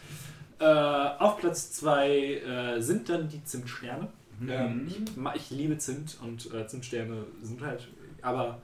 Äh, 0.62 1.18
auf 1.18 1.38
Platz 1.38 1.72
2 1.72 2.08
äh, 2.08 2.80
sind 2.80 3.08
dann 3.08 3.28
die 3.28 3.42
Zimtsterne. 3.42 4.06
Ähm, 4.48 4.86
ich, 4.86 5.00
ich 5.34 5.50
liebe 5.50 5.76
Zimt 5.78 6.18
und 6.22 6.54
äh, 6.54 6.68
Zimtsterne 6.68 7.26
sind 7.42 7.60
halt, 7.62 7.88
aber 8.22 8.60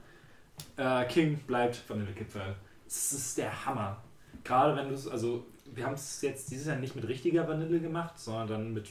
äh, 0.77 1.05
King 1.07 1.39
bleibt 1.39 1.83
Vanillekipferl. 1.89 2.55
Es 2.87 3.11
ist 3.11 3.37
der 3.37 3.65
Hammer. 3.65 4.01
Gerade 4.45 4.77
wenn 4.77 4.87
du 4.87 4.95
es, 4.95 5.09
also 5.09 5.45
wir 5.75 5.85
haben 5.85 5.95
es 5.95 6.21
jetzt 6.21 6.49
dieses 6.51 6.67
Jahr 6.67 6.77
nicht 6.77 6.95
mit 6.95 7.05
richtiger 7.05 7.45
Vanille 7.45 7.81
gemacht, 7.81 8.17
sondern 8.17 8.47
dann 8.47 8.73
mit 8.73 8.87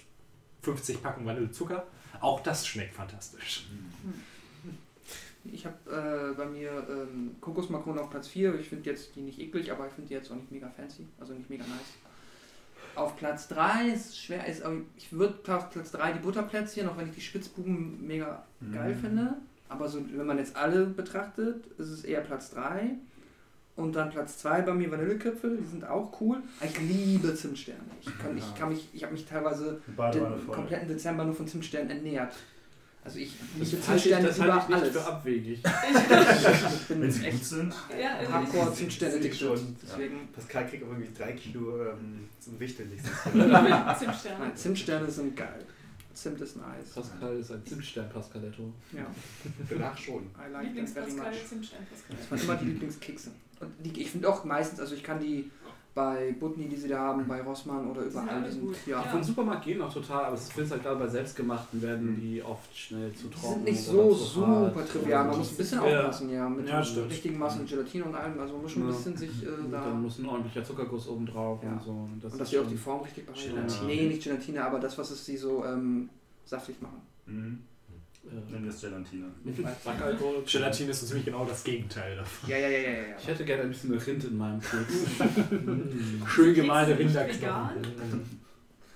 50 0.61 1.03
Packen 1.03 1.25
Vanillezucker. 1.25 1.87
Auch 2.21 2.41
das 2.41 2.67
schmeckt 2.67 2.93
fantastisch. 2.93 3.69
Ich 5.51 5.65
habe 5.65 5.77
äh, 5.91 6.37
bei 6.37 6.45
mir 6.45 6.87
ähm, 6.91 7.37
Kokosmakronen 7.41 8.01
auf 8.01 8.11
Platz 8.11 8.29
4. 8.29 8.57
Ich 8.57 8.69
finde 8.69 8.91
jetzt 8.91 9.17
die 9.17 9.23
nicht 9.23 9.41
eklig, 9.41 9.73
aber 9.73 9.87
ich 9.87 9.95
finde 9.95 10.09
die 10.09 10.15
jetzt 10.15 10.31
auch 10.31 10.37
nicht 10.37 10.53
mega 10.53 10.69
fancy. 10.69 11.07
Also 11.19 11.33
nicht 11.33 11.49
mega 11.49 11.65
nice. 11.65 12.08
Auf 12.99 13.17
Platz 13.17 13.49
3 13.49 13.89
ist 13.95 14.19
schwer, 14.19 14.47
ist, 14.47 14.63
aber 14.63 14.77
ich 14.97 15.13
würde 15.13 15.35
auf 15.57 15.71
Platz 15.71 15.93
3 15.93 16.13
die 16.13 16.19
Butterplätzchen, 16.19 16.89
auch 16.89 16.97
wenn 16.99 17.09
ich 17.09 17.15
die 17.15 17.21
Spitzbuben 17.21 18.07
mega 18.07 18.43
geil 18.73 18.95
Mhm. 18.95 18.99
finde. 19.01 19.35
Aber 19.69 19.89
so, 19.89 20.01
wenn 20.15 20.27
man 20.27 20.39
jetzt 20.39 20.57
alle 20.57 20.87
betrachtet, 20.87 21.67
ist 21.79 21.89
es 21.91 22.05
eher 22.05 22.21
Platz 22.23 22.51
3. 22.51 22.91
Und 23.77 23.93
dann 23.95 24.11
Platz 24.11 24.39
2 24.39 24.63
bei 24.63 24.75
mir 24.75 24.91
Vanilleköpfe, 24.91 25.57
die 25.61 25.67
sind 25.67 25.87
auch 25.87 26.21
cool. 26.21 26.39
Ich 26.61 26.81
liebe 26.81 27.33
Zimtsterne. 27.35 27.79
Ich, 28.01 28.19
kann, 28.19 28.37
ich, 28.37 28.55
kann 28.57 28.71
mich, 28.71 28.89
ich 28.93 29.05
habe 29.05 29.13
mich 29.13 29.25
teilweise 29.25 29.81
den 30.15 30.25
kompletten 30.49 30.89
Dezember 30.89 31.25
nur 31.25 31.35
von 31.35 31.47
Zimtsternen 31.47 31.91
ernährt. 31.91 32.35
Also 33.09 33.21
ich 33.21 33.33
Das 33.59 33.71
halte 33.71 33.79
ich, 33.79 33.83
Zimtsterne 33.87 34.27
das 34.27 34.37
über 34.37 34.53
halte 34.55 34.65
ich 34.65 34.69
nicht 34.69 34.83
alles. 34.83 34.93
für 34.93 35.07
abwegig. 35.07 35.63
Ich 36.79 36.87
bin 36.89 37.01
Wenn 37.03 37.11
sie 37.11 37.19
gut 37.21 37.29
echt 37.29 37.45
sind. 37.45 37.75
Ja, 38.01 38.15
also 38.17 38.33
hardcore 38.33 38.73
sehe 39.11 39.19
addicted. 39.19 39.41
schon. 39.41 39.77
Deswegen, 39.83 40.29
Pascal 40.33 40.67
kriegt 40.69 40.83
aber 40.83 40.93
irgendwie 40.93 41.13
drei 41.17 41.33
Kilo 41.33 41.83
ähm, 41.91 42.29
zum 42.39 42.61
Wichteln. 42.61 42.91
nein, 43.35 43.97
Zimtsterne. 43.99 44.55
Zimtsterne 44.55 45.11
sind 45.11 45.37
geil. 45.37 45.65
Zimt 46.13 46.41
ist 46.41 46.57
nice. 46.57 46.91
Pascal 46.95 47.37
ist 47.39 47.53
ein 47.53 47.65
Zimtstern, 47.65 48.11
Pascaletto. 48.11 48.73
Ja, 48.93 49.07
Danach 49.71 49.97
schon. 49.97 50.25
I 50.25 50.53
like 50.53 50.65
Lieblingspascal, 50.65 51.31
much. 51.31 51.47
Zimtstern, 51.49 51.87
Pascal. 51.89 52.17
Das 52.19 52.31
waren 52.31 52.41
immer 52.41 52.57
die 52.57 52.65
Lieblingskekse. 52.73 53.31
Und 53.61 53.71
die, 53.85 54.03
ich 54.03 54.11
finde 54.11 54.29
auch 54.29 54.45
meistens, 54.45 54.81
also 54.81 54.95
ich 54.97 55.03
kann 55.05 55.21
die 55.21 55.49
bei 55.95 56.33
Butni, 56.39 56.69
die 56.69 56.77
sie 56.77 56.87
da 56.89 56.99
haben, 56.99 57.27
bei 57.27 57.41
Rossmann 57.43 57.91
oder 57.91 58.03
überall, 58.03 58.43
die 58.45 58.51
sind, 58.53 58.61
gut. 58.67 58.77
ja. 58.87 59.03
Von 59.03 59.23
Supermarkt 59.23 59.65
gehen 59.65 59.83
auch 59.83 59.93
total, 59.93 60.27
aber 60.27 60.37
ich 60.37 60.43
finde 60.43 60.63
es 60.67 60.71
halt 60.71 60.83
gerade 60.85 60.97
bei 61.01 61.09
selbstgemachten 61.09 61.83
werden 61.83 62.21
die 62.21 62.41
oft 62.43 62.77
schnell 62.77 63.13
zu 63.15 63.27
Die 63.27 63.35
trocken. 63.35 63.55
sind 63.55 63.65
nicht 63.65 63.81
so 63.83 64.11
hart. 64.47 64.75
super 64.75 64.87
trivial. 64.87 65.27
Man 65.27 65.39
muss 65.39 65.51
ein 65.51 65.57
bisschen 65.57 65.83
Ja. 65.83 65.99
aufpassen, 66.01 66.31
ja. 66.31 66.49
Mit 66.49 66.69
Ja, 66.69 66.77
den 66.81 66.85
stimmt. 66.85 67.11
richtigen 67.11 67.39
Massen 67.39 67.67
Gelatine 67.67 68.05
und 68.05 68.15
allem. 68.15 68.39
Also 68.39 68.53
man 68.55 68.63
muss 68.63 68.71
schon 68.73 68.83
ein 68.83 68.89
Ja. 68.91 68.95
bisschen 68.97 69.17
sich 69.17 69.43
äh, 69.43 69.47
da. 69.73 69.85
dann 69.87 70.03
muss 70.03 70.19
ein 70.19 70.27
ordentlicher 70.27 70.63
Zuckerguss 70.63 71.09
oben 71.09 71.27
drauf 71.27 71.59
Ja. 71.65 71.73
und 71.73 71.83
so. 71.83 71.91
Und, 71.91 72.21
das 72.23 72.33
und 72.33 72.39
dass 72.41 72.51
sie 72.51 72.59
auch 72.61 72.67
die 72.69 72.77
Form 72.77 73.03
richtig 73.03 73.27
behalten. 73.27 73.51
Gelatine. 73.55 73.87
Nee, 73.87 74.07
nicht 74.09 74.23
Gelatine, 74.23 74.65
aber 74.65 74.79
das, 74.79 74.97
was 74.99 75.11
es 75.11 75.27
sie 75.27 75.37
so 75.37 75.65
ähm, 75.65 76.11
saftig 76.45 76.81
machen. 76.81 77.03
Mhm. 77.27 77.59
Äh, 78.31 78.53
Nennen 78.53 78.65
wir 78.65 78.71
es 78.71 78.81
Gelatine. 78.81 79.27
Sackalkohol. 79.85 80.43
Gelatine 80.45 80.91
ist 80.91 81.01
so 81.01 81.07
ziemlich 81.07 81.25
genau 81.25 81.45
das 81.45 81.65
Gegenteil 81.65 82.17
davon. 82.17 82.49
Ja, 82.49 82.59
ja, 82.59 82.69
ja, 82.69 82.79
ja, 82.79 82.91
ja. 82.91 83.17
Ich 83.19 83.27
hätte 83.27 83.45
gerne 83.45 83.63
ein 83.65 83.71
bisschen 83.71 83.97
Rind 83.97 84.25
in 84.25 84.37
meinem 84.37 84.61
Keks. 84.61 84.95
Schön 86.35 86.55
gemalte 86.55 86.99
Rinderknochen. 86.99 88.41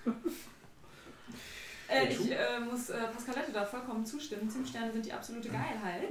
Äh, 1.92 2.08
ich 2.08 2.30
äh, 2.30 2.58
muss 2.58 2.88
äh, 2.88 3.02
Pascalette 3.12 3.52
da 3.52 3.66
vollkommen 3.66 4.06
zustimmen. 4.06 4.48
Zimtsterne 4.48 4.90
sind 4.90 5.04
die 5.04 5.12
absolute 5.12 5.50
Geilheit. 5.50 6.08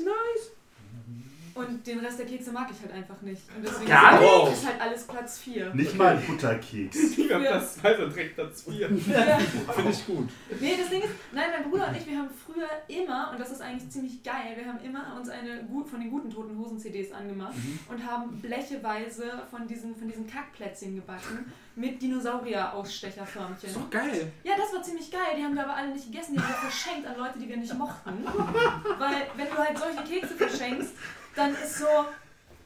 Und 1.56 1.86
den 1.86 2.00
Rest 2.00 2.20
der 2.20 2.26
Kekse 2.26 2.52
mag 2.52 2.70
ich 2.72 2.82
halt 2.82 2.94
einfach 2.94 3.22
nicht. 3.22 3.42
Und 3.56 3.66
deswegen 3.66 3.90
Gar 3.90 4.14
ist, 4.22 4.50
nicht? 4.50 4.54
ist 4.54 4.68
halt 4.68 4.82
alles 4.82 5.04
Platz 5.08 5.40
4. 5.40 5.74
Nicht 5.74 5.96
mal 5.98 6.18
ein 6.18 6.26
Butterkeks. 6.26 7.18
Wir 7.18 7.36
haben 7.36 7.44
Platz 7.44 7.76
2 7.76 8.04
und 8.04 8.16
direkt 8.16 8.36
Platz 8.36 8.64
4. 8.64 8.90
Ja. 9.12 9.38
Finde 9.38 9.92
ich 9.92 10.06
gut. 10.06 10.30
Nee, 10.60 10.76
das 10.80 10.90
Ding 10.90 11.02
ist, 11.02 11.12
nein, 11.32 11.46
mein 11.52 11.70
Bruder 11.70 11.90
und 11.90 11.98
ich, 11.98 12.08
wir 12.08 12.18
haben 12.18 12.30
früher 12.30 12.68
immer, 12.88 13.32
und 13.32 13.40
das 13.40 13.52
ist 13.52 13.62
eigentlich 13.62 13.90
ziemlich 13.90 14.24
geil, 14.24 14.56
wir 14.56 14.66
haben 14.66 14.80
immer 14.84 15.16
uns 15.18 15.30
eine 15.30 15.64
gut, 15.64 15.90
von 15.90 16.00
den 16.00 16.10
guten 16.10 16.30
Toten 16.30 16.58
Hosen 16.58 16.80
CDs 16.80 17.12
angemacht 17.12 17.54
und 17.90 18.06
haben 18.06 18.40
blecheweise 18.42 19.44
von 19.50 19.68
diesen, 19.68 19.96
von 19.96 20.08
diesen 20.08 20.28
Kackplätzchen 20.28 20.96
gebacken 20.96 21.52
mit 21.76 22.02
Dinosaurier-Ausstecherförmchen. 22.02 23.70
Ist 23.70 23.76
doch 23.76 23.90
geil. 23.90 24.32
Ja, 24.44 24.54
das 24.58 24.74
war 24.74 24.82
ziemlich 24.82 25.12
geil. 25.12 25.36
Die 25.38 25.44
haben 25.44 25.56
wir 25.56 25.64
aber 25.64 25.76
alle 25.76 25.94
nicht 25.94 26.06
gegessen. 26.06 26.34
Die 26.34 26.40
haben 26.40 26.50
wir 26.50 26.70
verschenkt 26.70 27.08
an 27.08 27.18
Leute, 27.18 27.40
die 27.40 27.48
wir 27.48 27.58
nicht 27.58 27.74
mochten. 27.74 28.26
Weil, 29.00 29.28
wenn 29.36 29.48
du 29.48 29.58
halt 29.58 29.78
solche 29.78 30.04
Kekse 30.04 30.36
verschenkst, 30.36 30.94
dann 31.36 31.56
ist 31.56 31.78
so, 31.80 32.06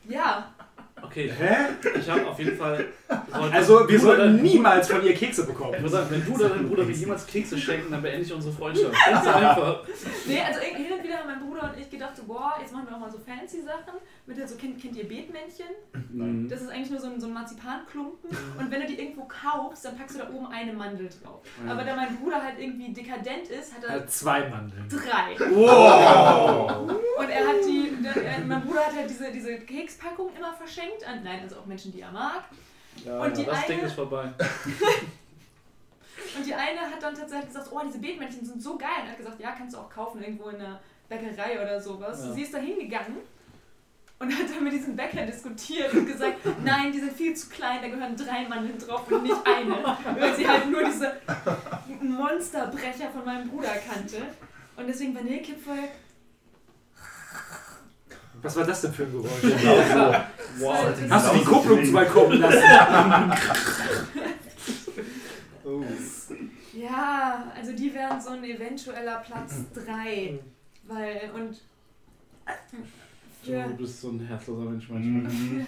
ja, 0.05 0.53
Okay, 1.07 1.31
Hä? 1.37 1.55
ich 1.99 2.09
habe 2.09 2.27
auf 2.27 2.39
jeden 2.39 2.57
Fall. 2.57 2.85
Also, 3.51 3.87
wir 3.87 3.99
sollten 3.99 4.41
niemals 4.41 4.89
von 4.89 5.03
ihr 5.05 5.13
Kekse 5.13 5.41
Ich 5.41 5.47
bekommen. 5.47 5.73
würde 5.73 5.89
sagen, 5.89 6.07
wenn 6.09 6.25
du 6.25 6.33
oder 6.33 6.49
dein 6.49 6.67
Bruder 6.67 6.83
mir 6.83 6.93
jemals 6.93 7.25
Kekse 7.27 7.57
schenken, 7.57 7.91
dann 7.91 8.01
beende 8.01 8.21
ich 8.21 8.33
unsere 8.33 8.53
Freundschaft. 8.53 8.93
Ganz 9.09 9.27
einfach. 9.27 9.83
Nee, 10.25 10.39
also 10.41 10.59
hin 10.61 10.87
und 10.97 11.03
wieder 11.03 11.17
haben 11.17 11.27
mein 11.27 11.39
Bruder 11.39 11.71
und 11.73 11.79
ich 11.81 11.89
gedacht, 11.89 12.15
so, 12.15 12.23
boah, 12.23 12.53
jetzt 12.59 12.73
machen 12.73 12.87
wir 12.89 12.95
auch 12.95 12.99
mal 12.99 13.11
so 13.11 13.17
fancy 13.19 13.61
Sachen. 13.61 13.99
Mit 14.25 14.37
der, 14.37 14.47
so, 14.47 14.55
kennt, 14.55 14.81
kennt 14.81 14.95
ihr 14.95 15.07
Beetmännchen? 15.07 15.67
Mhm. 16.11 16.49
Das 16.49 16.61
ist 16.61 16.69
eigentlich 16.69 16.89
nur 16.89 16.99
so 16.99 17.07
ein, 17.07 17.19
so 17.19 17.27
ein 17.27 17.33
Marzipanklumpen. 17.33 18.29
Und 18.57 18.71
wenn 18.71 18.81
du 18.81 18.87
die 18.87 18.99
irgendwo 18.99 19.25
kaufst, 19.25 19.85
dann 19.85 19.95
packst 19.97 20.15
du 20.15 20.19
da 20.19 20.29
oben 20.29 20.47
eine 20.47 20.73
Mandel 20.73 21.09
drauf. 21.23 21.41
Aber 21.67 21.83
da 21.83 21.95
mein 21.95 22.15
Bruder 22.17 22.41
halt 22.43 22.55
irgendwie 22.59 22.91
dekadent 22.91 23.47
ist, 23.49 23.73
hat 23.75 23.83
er 23.83 23.97
Äh, 24.03 24.07
zwei 24.07 24.49
Mandeln. 24.49 24.87
drei. 24.89 25.37
Wow! 25.53 26.89
Und 27.19 27.29
er 27.29 27.47
hat 27.47 27.55
die, 27.67 27.95
der, 28.01 28.15
er, 28.23 28.39
mein 28.45 28.61
Bruder 28.61 28.79
hat 28.85 28.95
halt 28.95 29.09
diese, 29.09 29.31
diese 29.31 29.57
Kekspackung 29.59 30.29
immer 30.37 30.53
verschenkt 30.53 30.94
an, 31.03 31.23
nein, 31.23 31.41
also 31.41 31.57
auch 31.57 31.65
Menschen, 31.65 31.91
die 31.91 32.01
er 32.01 32.11
mag. 32.11 32.43
Ja, 33.03 33.19
Und 33.19 33.29
ja, 33.37 33.43
die 33.43 33.45
das 33.45 33.65
Ding 33.65 33.79
eine- 33.79 33.87
ist 33.87 33.93
vorbei. 33.93 34.31
Und 36.37 36.45
die 36.45 36.53
eine 36.53 36.79
hat 36.81 37.01
dann 37.01 37.15
tatsächlich 37.15 37.47
gesagt, 37.47 37.67
oh, 37.71 37.81
diese 37.85 37.99
Beetmännchen 37.99 38.45
sind 38.45 38.61
so 38.61 38.77
geil. 38.77 38.89
Und 39.03 39.09
hat 39.09 39.17
gesagt, 39.17 39.39
ja, 39.39 39.51
kannst 39.51 39.75
du 39.75 39.79
auch 39.79 39.89
kaufen 39.89 40.21
irgendwo 40.21 40.49
in 40.49 40.55
einer 40.57 40.79
Bäckerei 41.09 41.61
oder 41.61 41.79
sowas. 41.79 42.23
Ja. 42.25 42.33
Sie 42.33 42.41
ist 42.41 42.53
da 42.53 42.57
hingegangen 42.57 43.17
und 44.19 44.33
hat 44.33 44.49
dann 44.49 44.63
mit 44.63 44.73
diesem 44.73 44.95
Bäcker 44.95 45.25
diskutiert 45.25 45.93
und 45.93 46.05
gesagt, 46.07 46.37
nein, 46.63 46.91
die 46.91 46.99
sind 46.99 47.13
viel 47.13 47.35
zu 47.35 47.49
klein, 47.49 47.79
da 47.81 47.87
gehören 47.89 48.15
drei 48.15 48.47
Mandeln 48.47 48.77
drauf 48.79 49.09
und 49.11 49.23
nicht 49.23 49.35
eine. 49.45 49.83
Weil 50.19 50.35
sie 50.35 50.47
halt 50.47 50.69
nur 50.69 50.83
diese 50.83 51.13
Monsterbrecher 52.01 53.09
von 53.11 53.25
meinem 53.25 53.49
Bruder 53.49 53.75
kannte. 53.87 54.17
Und 54.77 54.87
deswegen 54.87 55.15
Vanillekipferl, 55.15 55.89
Was 58.45 58.55
war 58.57 58.63
das 58.63 58.81
denn 58.81 58.93
für 58.93 59.03
ein 59.03 59.11
Geräusch? 59.11 59.43
wow. 60.59 60.75
Hast 61.09 61.33
du 61.33 61.37
die 61.39 61.43
Kupplung 61.43 61.83
zu 61.83 61.93
weit 61.93 62.09
kommen 62.11 62.39
lassen? 62.39 62.61
Oh. 65.63 65.83
Ja, 66.73 67.51
also 67.57 67.71
die 67.73 67.91
wären 67.93 68.21
so 68.21 68.29
ein 68.31 68.43
eventueller 68.43 69.17
Platz 69.25 69.53
3. 69.73 70.37
Weil, 70.83 71.31
und 71.33 71.59
Du 73.43 73.51
für, 73.51 73.67
bist 73.77 74.01
so 74.01 74.09
ein 74.09 74.19
herzloser 74.19 74.69
Mensch 74.69 74.87
manchmal. 74.89 75.31
Mhm. 75.33 75.65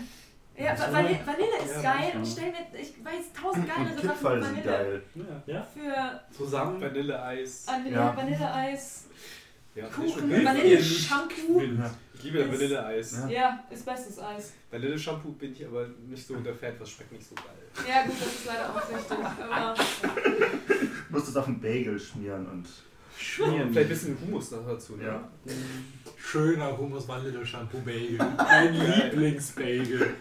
Ja, 0.56 0.78
Va- 0.78 0.92
Vanille, 0.92 1.20
Vanille 1.26 1.58
ist 1.64 1.76
Ja, 1.84 1.94
geil. 1.94 2.12
Ich, 2.24 2.32
stell 2.32 2.52
mir, 2.52 2.80
ich 2.80 2.94
weiß 3.06 3.34
tausend 3.40 3.68
geilere 3.68 3.94
Sachen 3.96 4.18
sind 4.18 4.24
Vanille. 4.44 4.62
geil. 4.64 5.04
Ja. 5.48 5.68
Für 5.74 6.22
Zusammen. 6.36 6.82
Vanilleeis. 6.82 7.66
Vanille, 7.68 7.96
Ja. 7.96 8.16
Vanilleeis, 8.18 9.06
Ja, 9.76 9.86
Kuchen, 9.88 10.30
ich 12.18 12.24
liebe 12.24 12.40
Ist- 12.40 12.52
Vanilleeis. 12.52 13.12
Ja. 13.12 13.28
Ja, 13.30 13.64
ist 13.70 13.86
bestes 13.86 14.20
Eis. 14.20 14.54
Vanille-Shampoo 14.72 15.32
bin 15.34 15.52
ich 15.54 15.66
aber 15.66 15.88
nicht 16.08 16.26
so 16.26 16.36
der 16.36 16.54
Fan, 16.56 16.74
was 16.80 16.90
schmeckt 16.90 17.12
nicht 17.12 17.28
so 17.28 17.36
geil. 17.36 17.46
Ja, 17.88 18.04
gut, 18.04 18.16
das 18.20 18.28
ist 18.28 18.46
leider 18.46 18.70
auch 18.70 18.76
richtig. 18.76 19.18
Aber 19.52 19.76
Du 19.78 21.14
musst 21.16 21.28
es 21.30 21.36
auf 21.36 21.48
einen 21.48 21.60
Bagel 21.62 22.00
schmieren 22.00 22.46
und. 22.48 22.66
Schmieren. 23.20 23.70
Vielleicht 23.72 23.78
ein 23.78 23.90
bisschen 23.90 24.18
Hummus 24.22 24.52
noch 24.52 24.68
dazu. 24.68 24.96
Ne? 24.96 25.06
Ja. 25.06 25.28
Schöner 26.18 26.78
Hummus 26.78 27.08
Vanille 27.08 27.44
Shampoo 27.46 27.80
Bagel. 27.80 28.18
Mein 28.38 28.74
Lieblingsbagel. 28.74 30.14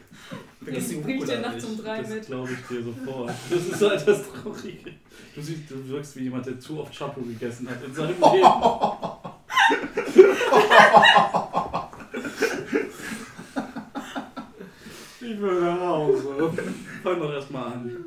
Vergiss 0.63 0.89
die 0.89 0.95
ich 0.97 1.03
bring 1.03 1.25
dir 1.25 1.41
nachts 1.41 1.65
um 1.65 1.77
drei 1.77 2.01
Das 2.01 2.09
mit. 2.11 2.27
glaube 2.27 2.51
ich 2.53 2.67
dir 2.69 2.83
sofort. 2.85 3.31
Das 3.51 3.67
ist 3.67 3.83
halt 3.83 4.09
das 4.09 4.23
Traurige. 4.33 4.93
Du, 5.35 5.43
siehst, 5.43 5.71
du 5.71 5.89
wirkst 5.89 6.17
wie 6.17 6.23
jemand, 6.25 6.47
der 6.47 6.59
zu 6.59 6.81
oft 6.81 6.95
Shampoo 6.95 7.21
gegessen 7.23 7.69
hat 7.69 7.83
in 7.85 7.93
seinem 7.95 8.09
Leben. 8.33 8.51
Ich 15.29 15.41
will 15.41 15.61
nach 15.61 15.81
Hause. 15.81 16.53
Fang 17.03 17.19
doch 17.21 17.33
erstmal 17.33 17.65
an. 17.73 18.05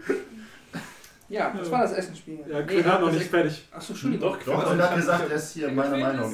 Ja, 1.27 1.53
das 1.55 1.69
war 1.69 1.81
das 1.83 1.93
Essensspiel. 1.93 2.39
Ja, 2.49 2.61
Quinn 2.63 2.83
hat 2.85 3.01
noch 3.01 3.09
das 3.09 3.17
nicht 3.19 3.29
fertig. 3.29 3.67
Achso, 3.71 3.93
Entschuldigung. 3.93 4.31
Doch, 4.31 4.43
Doch, 4.43 4.71
und 4.71 4.81
hat 4.81 4.95
gesagt, 4.95 5.29
er 5.29 5.35
ist 5.35 5.53
hier 5.53 5.69
meine 5.71 5.91
Quinn 5.91 5.99
Meinung. 6.01 6.33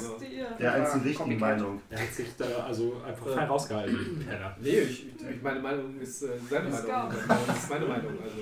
Der 0.60 0.74
einzigen 0.74 1.04
richtigen 1.04 1.18
Copycat. 1.38 1.58
Meinung. 1.58 1.82
Er 1.90 2.00
hat 2.02 2.14
sich 2.14 2.28
da 2.38 2.46
also 2.66 3.02
einfach 3.06 3.28
frei 3.28 3.44
rausgehalten. 3.46 4.26
Nee, 4.62 4.70
ich, 4.80 5.08
ich, 5.08 5.42
meine 5.44 5.60
Meinung 5.60 6.00
ist 6.00 6.22
äh, 6.24 6.28
seine 6.50 6.70
Meinung. 6.70 7.12
Das 7.48 7.58
ist 7.58 7.70
meine 7.70 7.86
Meinung. 7.86 8.12
Also, 8.24 8.38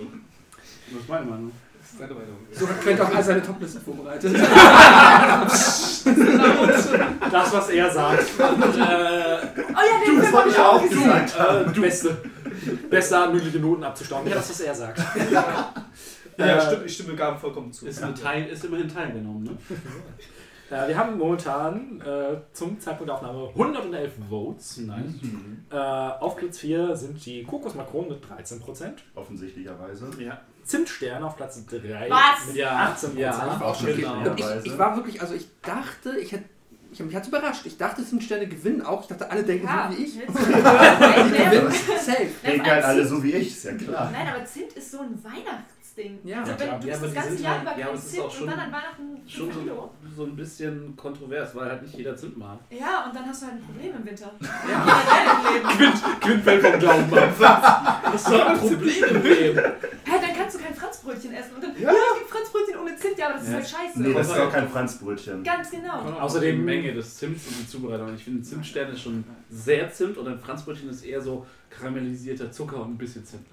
Das 0.92 1.02
ist 1.02 1.10
meine 1.10 1.26
Meinung. 1.26 1.52
das 1.82 1.90
ist 1.92 1.98
seine 1.98 2.14
Meinung. 2.14 2.38
So 2.52 2.70
hat 2.70 2.82
Quent 2.82 3.02
auch 3.02 3.16
all 3.16 3.24
seine 3.24 3.42
Topliste 3.42 3.80
vorbereitet. 3.80 4.36
Das, 7.32 7.54
was 7.54 7.70
er 7.70 7.90
sagt. 7.92 8.20
äh, 8.22 8.44
Oh 8.44 8.52
ja, 8.78 10.06
den 10.06 10.20
Das 10.20 10.26
Film 10.28 10.34
wollte 10.34 10.38
hab 10.38 10.48
ich 10.48 10.60
auch 10.60 10.88
gesagt. 10.90 11.36
Äh, 11.40 11.72
du 11.74 11.82
beste. 11.82 12.18
Beste 12.90 13.18
Art, 13.18 13.34
mündliche 13.34 13.60
Noten 13.60 13.84
abzustauben. 13.84 14.28
Ja, 14.30 14.36
das, 14.36 14.50
was 14.50 14.60
er 14.62 14.76
sagt. 14.76 15.00
Ja, 16.36 16.58
Äh, 16.58 16.62
stimmt, 16.66 16.86
ich 16.88 16.94
stimme 16.96 17.16
Gaben 17.16 17.38
vollkommen 17.38 17.72
zu. 17.72 17.86
ist, 17.86 18.04
teil, 18.22 18.48
ist 18.48 18.66
immerhin 18.66 18.88
teilgenommen, 18.90 19.44
ne? 19.44 19.52
Äh, 20.72 20.88
wir 20.88 20.98
haben 20.98 21.20
momentan 21.20 22.02
äh, 22.02 22.38
zum 22.54 22.80
Zeitpunkt 22.80 23.10
der 23.10 23.16
Aufnahme 23.18 23.50
111 23.50 24.14
Votes. 24.30 24.78
Nice. 24.78 25.04
Mhm. 25.22 25.66
Äh, 25.70 25.76
auf 25.76 26.36
Platz 26.38 26.58
4 26.60 26.96
sind 26.96 27.24
die 27.24 27.44
Kokosmakronen 27.44 28.10
mit 28.12 28.24
13%. 28.26 28.94
Offensichtlicherweise. 29.14 30.10
Ja. 30.18 30.40
Zimtstern 30.64 31.22
auf 31.24 31.36
Platz 31.36 31.64
3 31.68 32.10
Was? 32.10 32.48
mit 32.48 32.56
Ja, 32.56 32.96
18%. 32.98 33.20
ja. 33.20 33.60
Auch 33.62 33.76
schon 33.80 33.96
Genau. 33.96 34.34
Ich, 34.36 34.66
ich 34.72 34.78
war 34.80 34.96
wirklich, 34.96 35.22
also 35.22 35.36
ich 35.36 35.48
dachte, 35.62 36.18
ich 36.20 36.32
hätte. 36.32 36.46
Ich, 36.94 37.00
mich 37.00 37.16
hat's 37.16 37.28
überrascht. 37.28 37.66
Ich 37.66 37.78
dachte, 37.78 38.06
Zimtsterne 38.06 38.48
gewinnen 38.48 38.82
auch. 38.84 39.02
Ich 39.02 39.08
dachte, 39.08 39.30
alle 39.30 39.44
denken 39.44 39.66
Ja, 39.66 39.90
so 39.92 39.98
wie 39.98 40.04
ich. 40.04 40.14
safe. 42.06 42.28
Denken 42.46 42.70
halt 42.70 42.84
alle 42.84 43.06
so 43.06 43.24
wie 43.24 43.32
ich, 43.34 43.48
ist 43.48 43.66
ja 43.66 43.74
klar. 43.74 44.10
Nein, 44.12 44.28
aber 44.34 44.46
Zimt 44.46 44.74
ist 44.74 44.92
so 44.92 45.00
ein 45.00 45.20
Weihnachtsding. 45.24 46.20
Ja. 46.24 46.40
also 46.42 46.52
Ja, 46.52 46.60
wenn 46.60 46.68
klar. 46.68 46.80
du 46.80 46.88
Ja, 46.88 46.98
das 46.98 47.14
ganze 47.14 47.36
Jahr 47.44 47.54
halt- 47.66 47.78
über 47.78 47.80
ja, 47.80 47.96
Zimt 48.00 48.22
auch 48.24 48.32
schon- 48.32 48.44
und 48.44 48.50
dann 48.52 48.60
an 48.60 48.72
Weihnachten 48.72 49.22
Schon 49.28 49.50
ein 49.50 49.60
Kilo. 49.60 49.92
so, 50.04 50.16
so 50.16 50.24
ein 50.26 50.36
bisschen 50.36 50.96
kontrovers, 50.96 51.56
weil 51.56 51.70
halt 51.70 51.82
nicht 51.82 51.96
jeder 51.96 52.16
Zimt 52.16 52.38
mag. 52.38 52.60
Ja, 52.70 53.06
und 53.06 53.16
dann 53.16 53.26
hast 53.26 53.42
du 53.42 53.46
halt 53.48 53.56
ein 53.56 53.64
Problem 53.64 53.96
im 53.96 54.06
Winter. 54.06 54.32
Ja. 54.70 55.62
Im 55.72 55.80
Leben. 55.80 55.94
Quint 56.22 56.44
fällt 56.44 56.62
vom 56.64 56.80
Glauben 56.80 57.14
ab. 57.18 58.00
Das 58.14 58.22
ist 58.22 58.32
doch 58.32 58.46
ein 58.48 58.60
Problem 58.60 59.04
im 59.16 59.24
Leben. 59.24 59.62
Hey, 60.06 60.20
dann 60.22 60.36
kannst 60.38 60.56
du 60.56 60.62
kein 60.64 60.76
Franzbrötchen 60.76 61.34
essen. 61.34 61.56
Und 61.56 61.64
dann, 61.64 61.72
ja, 61.82 61.90
es 61.90 62.20
gibt 62.20 62.30
Franzbrötchen 62.30 62.80
ohne 62.80 62.96
Zimt, 62.96 63.13
ja, 63.24 63.30
aber 63.30 63.38
das 63.40 63.48
ist 63.48 63.54
halt 63.54 63.68
scheiße. 63.68 64.02
Nee, 64.02 64.14
das 64.14 64.28
ist 64.28 64.38
auch 64.40 64.52
kein 64.52 64.68
Franzbrötchen. 64.70 65.44
Ganz 65.44 65.72
genau. 65.72 65.94
Außerdem 66.00 66.22
Außerdem- 66.22 66.52
die 66.52 66.58
Menge 66.58 66.94
des 66.94 67.18
Zimts 67.18 67.48
und 67.48 67.60
die 67.60 67.68
Zubereitung. 67.68 68.14
Ich 68.16 68.24
finde, 68.24 68.42
ein 68.42 68.44
Zimtstern 68.44 68.92
ist 68.92 69.02
schon 69.02 69.24
sehr 69.50 69.92
Zimt 69.92 70.18
und 70.18 70.28
ein 70.28 70.40
Franzbrötchen 70.40 70.90
ist 70.90 71.04
eher 71.06 71.22
so 71.22 71.46
karamellisierter 71.70 72.52
Zucker 72.52 72.78
und 72.82 72.92
ein 72.96 72.98
bisschen 72.98 73.26
Zimt. 73.26 73.46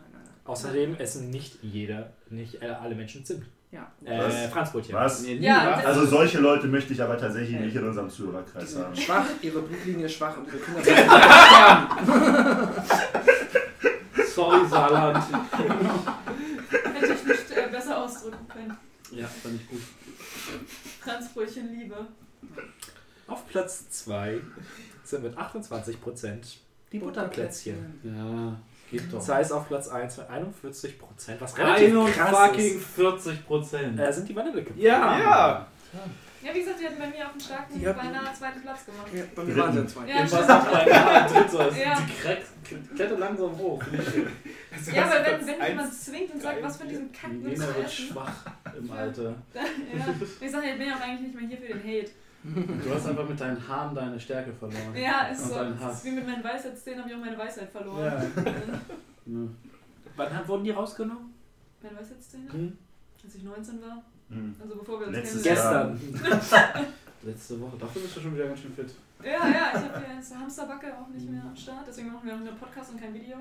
Außerdem 0.45 0.97
essen 0.97 1.31
nicht 1.31 1.59
jeder, 1.63 2.13
nicht 2.31 2.61
äh, 2.63 2.67
alle 2.67 2.95
Menschen 2.95 3.25
Zimt. 3.25 3.45
Ja. 3.71 3.87
Äh? 4.05 4.49
Franzbrötchen. 4.49 4.95
Was? 4.97 5.23
Nee, 5.23 5.37
Ja? 5.37 5.75
Also 5.85 6.05
solche 6.05 6.41
Leute 6.41 6.67
möchte 6.67 6.93
ich 6.93 7.01
aber 7.01 7.17
tatsächlich 7.17 7.61
nicht 7.61 7.77
in 7.77 7.87
unserem 7.87 8.11
Zuhörerkreis 8.11 8.73
sind 8.73 8.83
haben. 8.85 8.97
schwach, 8.97 9.27
ihre 9.43 9.61
Blutlinie 9.63 10.07
ist 10.07 10.15
schwach 10.15 10.37
und 10.39 10.49
ihre 10.49 10.57
Kinder 10.59 10.83
sterben. 10.83 12.69
Sorry, 14.35 14.67
Saarland. 14.69 15.25
Hätte 16.71 17.13
ich 17.15 17.25
nicht 17.27 17.51
äh, 17.57 17.69
besser 17.71 17.99
ausdrücken 18.03 18.49
können. 18.49 18.77
Ja, 19.13 19.27
fand 19.27 19.61
ich 19.61 19.69
gut. 19.69 19.81
Franzbrötchen 21.01 21.73
Liebe. 21.73 22.07
Auf 23.27 23.47
Platz 23.49 23.89
2 23.91 24.41
sind 25.05 25.23
mit 25.23 25.37
28% 25.37 26.57
die 26.93 26.99
Butterplätzchen. 26.99 28.01
Ja, 28.03 28.57
geht 28.91 29.13
doch. 29.13 29.19
Das 29.19 29.29
heißt 29.29 29.53
auf 29.53 29.69
Platz 29.69 29.89
1 29.89 30.17
mit 30.19 30.31
41%, 30.31 31.41
was 31.41 31.59
relativ 31.59 32.15
krass 32.15 32.37
fucking 32.37 32.77
ist, 32.79 32.87
40 32.87 33.47
Prozent. 33.47 34.01
äh, 34.01 34.13
sind 34.13 34.29
die 34.29 34.35
Vanillekippen. 34.37 34.81
ja. 34.81 35.19
Ja. 35.21 35.69
Ja, 36.43 36.55
wie 36.55 36.59
gesagt, 36.61 36.81
die 36.81 36.87
hatten 36.87 36.99
bei 36.99 37.09
mir 37.09 37.27
auf 37.27 37.33
dem 37.33 37.41
starken 37.41 37.79
Die 37.79 37.87
hatten- 37.87 37.99
beinahe 37.99 38.33
zweiten 38.35 38.61
Platz 38.63 38.87
gemacht. 38.87 39.07
Ja, 39.15 39.23
bei 39.35 39.45
mir 39.45 39.57
waren 39.57 39.77
es 39.79 39.93
zwei. 39.93 40.07
Ja, 40.09 40.17
Im 40.21 40.33
Wasser 40.33 40.61
stimmt. 40.61 40.71
bleiben, 40.71 40.91
ja, 40.91 41.91
Ja. 41.93 41.99
Die 42.71 42.95
klettert 42.97 43.19
langsam 43.19 43.59
hoch. 43.59 43.83
Ja, 44.95 45.05
aber 45.05 45.27
wenn, 45.27 45.47
wenn 45.47 45.69
jemand 45.69 45.93
zwingt 45.95 46.33
und 46.35 46.41
sagt, 46.43 46.63
was 46.63 46.77
von 46.79 46.89
diesem 46.89 47.13
Kack 47.13 47.31
Die 47.33 47.45
willst 47.45 47.61
Lena 47.61 47.73
du 47.73 47.77
wird 47.79 47.87
essen? 47.87 48.07
schwach 48.07 48.47
im 48.79 48.87
Ja. 48.89 48.95
Alter. 48.95 49.35
Ja. 49.55 50.15
Ich 50.41 50.51
sage, 50.51 50.67
ich 50.71 50.79
bin 50.79 50.89
ja 50.89 50.95
auch 50.97 51.01
eigentlich 51.01 51.21
nicht 51.21 51.35
mehr 51.35 51.49
hier 51.49 51.59
für 51.59 51.79
den 51.79 51.83
Hate. 51.85 52.11
Du 52.43 52.95
hast 52.95 53.07
einfach 53.07 53.29
mit 53.29 53.39
deinen 53.39 53.69
Haaren 53.69 53.95
deine 53.95 54.19
Stärke 54.19 54.51
verloren. 54.55 54.97
Ja, 54.97 55.27
ist 55.27 55.43
Und 55.43 55.49
so. 55.51 55.55
Das 55.79 55.97
ist 55.99 56.05
wie 56.07 56.11
mit 56.13 56.27
meinen 56.27 56.43
Weisheitszähnen 56.43 57.01
habe 57.01 57.11
ich 57.11 57.17
auch 57.17 57.21
meine 57.21 57.37
Weisheit 57.39 57.69
verloren. 57.71 58.05
Ja. 58.05 58.23
Ja. 59.27 59.47
Wann 60.17 60.49
wurden 60.49 60.65
die 60.65 60.71
rausgenommen? 60.71 61.35
Meine 61.83 61.97
Weisheitszähne? 61.99 62.51
Hm? 62.51 62.79
Als 63.23 63.35
ich 63.35 63.43
19 63.43 63.81
war. 63.83 64.03
Hm. 64.31 64.55
Also 64.61 64.77
bevor 64.77 65.01
wir 65.01 65.07
uns 65.09 65.17
Letztes. 65.17 65.43
Gestern. 65.43 66.01
Letzte 67.23 67.61
Woche. 67.61 67.77
Dafür 67.79 68.03
bist 68.03 68.17
du 68.17 68.21
schon 68.21 68.35
wieder 68.35 68.47
ganz 68.47 68.61
schön 68.61 68.75
fit. 68.75 68.91
Ja, 69.23 69.31
ja, 69.31 69.71
ich 69.75 69.93
habe 69.93 70.05
jetzt 70.17 70.35
Hamsterbacke 70.35 70.87
auch 70.97 71.09
nicht 71.09 71.29
mehr 71.29 71.43
am 71.43 71.55
Start. 71.55 71.87
Deswegen 71.87 72.13
machen 72.13 72.27
wir 72.27 72.35
auch 72.35 72.39
nur 72.39 72.53
Podcast 72.55 72.93
und 72.93 73.01
kein 73.01 73.13
Video. 73.13 73.37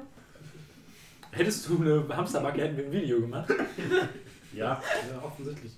Hättest 1.31 1.69
du 1.69 1.79
eine 1.79 2.05
Hamsterbacke, 2.17 2.61
hätten 2.61 2.77
wir 2.77 2.85
ein 2.85 2.91
Video 2.91 3.21
gemacht. 3.21 3.49
Ja, 4.51 4.81
Ja, 5.11 5.23
offensichtlich. 5.23 5.73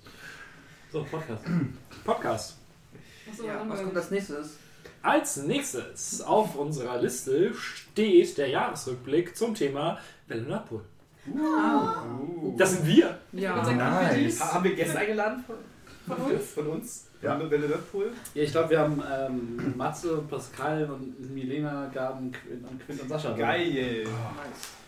So, 0.90 1.04
Podcast. 1.04 1.44
Podcast. 2.04 2.56
Achso, 3.30 3.46
Ja, 3.46 3.62
was 3.68 3.82
kommt 3.82 3.94
als 3.96 4.10
nächstes? 4.10 4.56
Als 5.02 5.36
nächstes 5.36 6.22
auf 6.22 6.56
unserer 6.56 7.00
Liste 7.02 7.52
steht 7.54 8.38
der 8.38 8.48
Jahresrückblick 8.48 9.36
zum 9.36 9.54
Thema 9.54 9.98
Welle 10.26 10.42
Nordpol. 10.44 10.82
Uh. 11.26 12.56
Das 12.56 12.72
sind 12.72 12.86
wir. 12.86 13.18
Ja. 13.32 13.62
Nice. 13.62 14.40
Ha- 14.40 14.54
Haben 14.54 14.64
wir 14.64 14.74
Gäste 14.74 14.98
eingeladen 14.98 15.44
von, 15.46 15.56
Von 16.16 16.32
uns? 16.32 16.50
Von 16.52 16.66
uns? 16.68 17.06
Ja. 17.22 17.38
Ja, 18.34 18.42
ich 18.42 18.50
glaube, 18.50 18.70
wir 18.70 18.80
haben 18.80 19.00
ähm, 19.08 19.74
Matze, 19.76 20.18
Pascal 20.28 20.90
und 20.90 21.32
Milena, 21.32 21.88
Gaben 21.94 22.32
Quint 22.32 22.68
und, 22.68 22.84
Quint 22.84 23.00
und 23.02 23.08
Sascha. 23.08 23.32
Geil. 23.36 24.02
Nice. 24.02 24.10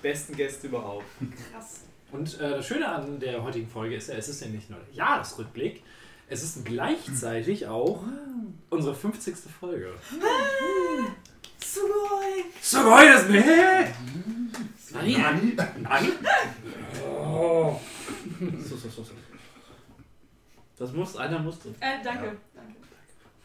Besten 0.03 0.35
Gäste 0.37 0.67
überhaupt. 0.67 1.05
Krass. 1.53 1.83
Und 2.11 2.41
äh, 2.41 2.51
das 2.57 2.67
Schöne 2.67 2.89
an 2.89 3.21
der 3.21 3.43
heutigen 3.43 3.69
Folge 3.69 3.95
ist 3.97 4.09
ja, 4.09 4.15
es 4.17 4.29
ist 4.29 4.41
ja 4.41 4.49
nicht 4.49 4.69
nur 4.71 4.81
der 4.81 4.95
Jahresrückblick, 4.95 5.83
es 6.29 6.43
ist 6.43 6.65
gleichzeitig 6.65 7.67
auch 7.69 8.03
unsere 8.71 8.95
50. 8.95 9.35
Folge. 9.61 9.93
Sugoi! 11.65 12.45
So 12.61 12.83
geil 12.85 13.13
das 13.13 13.29
nicht! 13.29 13.45
Nani? 14.95 15.57
Nein? 15.83 16.13
Oh. 17.05 17.81
So, 18.63 18.77
so, 18.77 18.89
so, 18.89 19.03
so. 19.03 19.13
Das 20.79 20.93
muss, 20.93 21.17
einer 21.17 21.39
musste. 21.39 21.69
Äh, 21.81 22.03
danke. 22.03 22.37
Danke. 22.55 22.75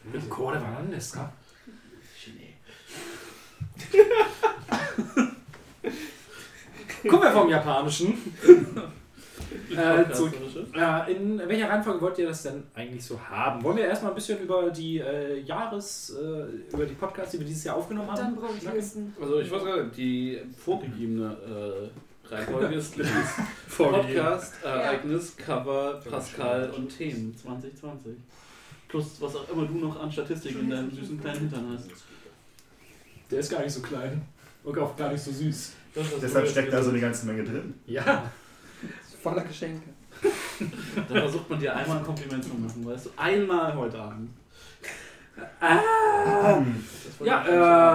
Mit 0.04 0.30
Korde 0.30 0.60
war 0.60 0.82
das, 0.90 1.12
ka? 1.12 1.32
Kommen 7.08 7.22
wir 7.22 7.32
vom 7.32 7.48
Japanischen. 7.48 8.14
äh, 9.70 10.12
zurück. 10.12 10.32
Äh, 10.74 11.12
in 11.12 11.38
welcher 11.38 11.68
Reihenfolge 11.68 12.00
wollt 12.00 12.18
ihr 12.18 12.28
das 12.28 12.42
denn 12.42 12.62
eigentlich 12.74 13.04
so 13.04 13.20
haben? 13.20 13.62
Wollen 13.62 13.76
wir 13.76 13.84
erstmal 13.84 14.12
ein 14.12 14.14
bisschen 14.14 14.40
über 14.40 14.70
die 14.70 14.98
äh, 14.98 15.40
Jahres, 15.40 16.16
äh, 16.20 16.72
über 16.74 16.84
die 16.84 16.94
Podcasts, 16.94 17.32
die 17.32 17.38
wir 17.40 17.46
dieses 17.46 17.64
Jahr 17.64 17.76
aufgenommen 17.76 18.10
haben? 18.10 18.16
Dann 18.18 18.36
brauche 18.36 18.56
ich? 18.56 18.72
Listen. 18.72 19.14
Also 19.20 19.40
ich 19.40 19.50
weiß 19.50 19.64
gar 19.64 19.82
nicht, 19.82 19.96
die 19.96 20.40
vorgegebene 20.64 21.36
äh, 22.28 22.34
Reihenfolge 22.34 22.74
ist 22.76 22.94
Vorgegeben. 23.68 24.14
Podcast, 24.14 24.54
Ereignis, 24.64 25.36
Cover, 25.36 26.00
Pascal 26.08 26.70
und 26.70 26.96
Themen 26.96 27.36
2020. 27.36 28.12
Plus 28.88 29.20
was 29.20 29.36
auch 29.36 29.48
immer 29.50 29.66
du 29.66 29.74
noch 29.74 30.00
an 30.00 30.10
Statistik 30.10 30.58
in 30.58 30.70
deinem 30.70 30.90
süßen 30.90 31.20
kleinen 31.20 31.40
Hintern 31.40 31.72
hast. 31.74 31.88
Der 33.30 33.38
ist 33.40 33.50
gar 33.50 33.62
nicht 33.62 33.72
so 33.72 33.80
klein. 33.80 34.22
Und 34.64 34.78
auch 34.78 34.96
gar 34.96 35.12
nicht 35.12 35.22
so 35.22 35.30
süß. 35.30 35.72
Deshalb 36.20 36.48
steckt 36.48 36.72
da 36.72 36.82
so 36.82 36.90
eine 36.90 37.00
ganze 37.00 37.26
Menge 37.26 37.44
drin. 37.44 37.74
Ja. 37.86 38.30
Voller 39.22 39.42
Geschenke. 39.42 39.88
Da 41.08 41.20
versucht 41.20 41.48
man 41.50 41.58
dir 41.60 41.74
einmal 41.74 41.98
ein 41.98 42.04
Kompliment 42.04 42.42
zu 42.44 42.50
machen, 42.54 42.84
weißt 42.86 43.06
du? 43.06 43.10
Einmal 43.16 43.74
heute 43.74 43.98
Abend. 44.00 44.30
Ah! 45.60 46.60
Das 47.18 47.26
Ja, 47.26 47.44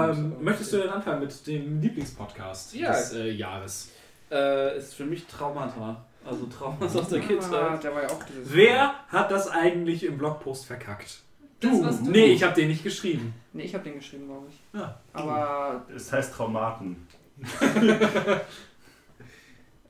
Abend. 0.08 0.42
möchtest 0.42 0.74
du 0.74 0.78
denn 0.78 0.90
anfangen 0.90 1.20
mit 1.22 1.48
dem 1.48 1.82
Lieblingspodcast 1.82 2.74
Ja. 2.76 2.92
des 2.92 3.14
äh, 3.14 3.30
Jahres? 3.32 3.90
Äh, 4.32 4.78
ist 4.78 4.96
für 4.96 5.06
mich 5.06 5.26
Traumata. 5.28 6.04
Also 6.26 6.46
Traumas 6.48 6.96
aus 6.96 7.10
der 7.10 7.22
Ah, 7.22 7.26
Kindheit. 7.26 7.84
der 7.84 7.94
war 7.94 8.02
ja 8.04 8.10
auch 8.10 8.24
dieses. 8.24 8.52
Wer 8.52 8.96
hat 9.10 9.30
das 9.30 9.48
eigentlich 9.48 10.04
im 10.04 10.18
Blogpost 10.18 10.66
verkackt? 10.66 11.20
Das, 11.60 11.84
was 11.84 12.04
du- 12.04 12.10
Nee, 12.10 12.26
ich 12.34 12.42
habe 12.44 12.54
den 12.56 12.68
nicht 12.70 12.84
geschrieben. 12.84 13.34
Nee, 13.54 13.64
ich 13.64 13.74
habe 13.76 13.84
den 13.84 13.96
geschrieben, 13.96 14.26
glaube 14.26 14.48
ich. 14.50 14.80
Ja. 14.80 15.00
Aber 15.14 15.86
Es 15.96 16.12
heißt 16.12 16.34
Traumaten. 16.34 17.08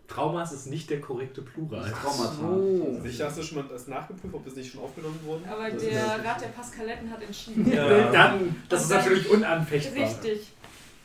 Traumas 0.08 0.52
ist 0.52 0.68
nicht 0.68 0.90
der 0.90 1.02
korrekte 1.02 1.42
Plural. 1.42 1.92
Traumata. 1.92 2.34
so. 2.36 3.00
Sicher 3.02 3.26
hast 3.26 3.38
du 3.40 3.44
schon 3.44 3.58
mal 3.58 3.68
das 3.68 3.88
nachgeprüft, 3.88 4.34
ob 4.34 4.46
das 4.46 4.56
nicht 4.56 4.72
schon 4.72 4.82
aufgenommen 4.82 5.20
wurde? 5.24 5.50
Aber 5.50 5.70
Das 5.70 5.84
der 5.84 6.24
Rat 6.24 6.42
der 6.42 6.48
Paskaletten 6.48 7.10
hat 7.10 7.22
entschieden. 7.24 7.72
Ja. 7.72 8.12
Dann, 8.12 8.56
das 8.70 8.84
ist 8.84 8.92
natürlich 8.92 9.30
unanfechtbar. 9.30 10.04
Richtig. 10.04 10.52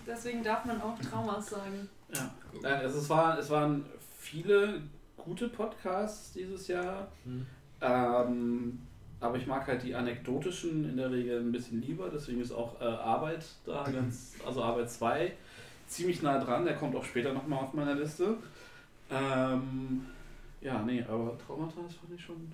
Deswegen 0.06 0.42
darf 0.42 0.64
man 0.64 0.80
auch 0.82 0.98
Traumas 0.98 1.50
sagen. 1.50 1.88
Nein, 2.62 2.80
also 2.80 2.98
es, 2.98 3.08
war, 3.08 3.38
es 3.38 3.48
waren 3.48 3.84
viele 4.18 4.82
gute 5.16 5.48
Podcasts 5.48 6.32
dieses 6.32 6.68
Jahr. 6.68 7.08
Hm. 7.24 7.46
Ähm, 7.80 8.78
aber 9.20 9.36
ich 9.36 9.46
mag 9.46 9.66
halt 9.66 9.82
die 9.82 9.94
anekdotischen 9.94 10.88
in 10.88 10.96
der 10.96 11.10
Regel 11.10 11.40
ein 11.40 11.52
bisschen 11.52 11.82
lieber, 11.82 12.10
deswegen 12.12 12.40
ist 12.40 12.52
auch 12.52 12.80
äh, 12.80 12.84
Arbeit 12.84 13.44
da 13.66 13.84
ganz, 13.84 14.34
also 14.44 14.62
Arbeit 14.62 14.90
2 14.90 15.32
ziemlich 15.86 16.22
nah 16.22 16.38
dran, 16.38 16.64
der 16.64 16.76
kommt 16.76 16.96
auch 16.96 17.04
später 17.04 17.32
nochmal 17.34 17.64
auf 17.64 17.74
meiner 17.74 17.94
Liste. 17.94 18.36
Ähm, 19.10 20.06
ja, 20.60 20.82
nee, 20.82 21.02
aber 21.02 21.36
Traumata, 21.38 21.74
das 21.86 21.94
fand 21.96 22.12
ich 22.14 22.22
schon. 22.24 22.52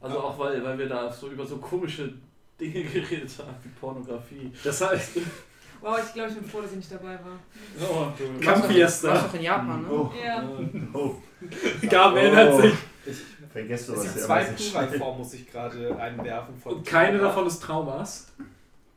Also 0.00 0.18
auch 0.20 0.38
weil, 0.38 0.62
weil 0.64 0.78
wir 0.78 0.88
da 0.88 1.10
so 1.12 1.28
über 1.30 1.46
so 1.46 1.56
komische 1.58 2.12
Dinge 2.60 2.82
geredet 2.84 3.30
haben, 3.38 3.54
wie 3.62 3.68
Pornografie. 3.80 4.52
Das 4.62 4.80
heißt, 4.80 5.18
Wow, 5.80 5.98
ich 6.02 6.14
glaube, 6.14 6.30
ich 6.30 6.36
bin 6.36 6.44
froh, 6.48 6.62
dass 6.62 6.70
ich 6.70 6.76
nicht 6.78 6.92
dabei 6.92 7.18
war. 7.22 7.38
Oh, 7.78 8.06
Du 8.16 8.24
warst 8.24 8.38
doch- 8.38 8.40
Kampffiesta. 8.40 9.08
Du 9.08 9.14
warst 9.14 9.26
doch 9.28 9.34
in 9.34 9.42
Japan, 9.42 9.82
ne? 9.82 9.88
Oh, 9.90 10.10
Ja. 10.24 10.42
oh. 10.94 11.16
Gab 11.90 12.16
erinnert 12.16 12.62
sich. 12.62 12.74
Vergesst 13.52 13.88
du, 13.90 13.92
Es 13.92 13.98
was 13.98 14.04
gibt 14.14 14.18
zwei 14.20 14.44
Pluralformen, 14.86 15.18
muss 15.18 15.34
ich 15.34 15.50
gerade 15.50 15.94
einwerfen. 15.98 16.56
Von 16.58 16.76
Und 16.76 16.86
keine 16.86 17.18
davon 17.18 17.46
ist 17.46 17.62
Traumas. 17.62 18.28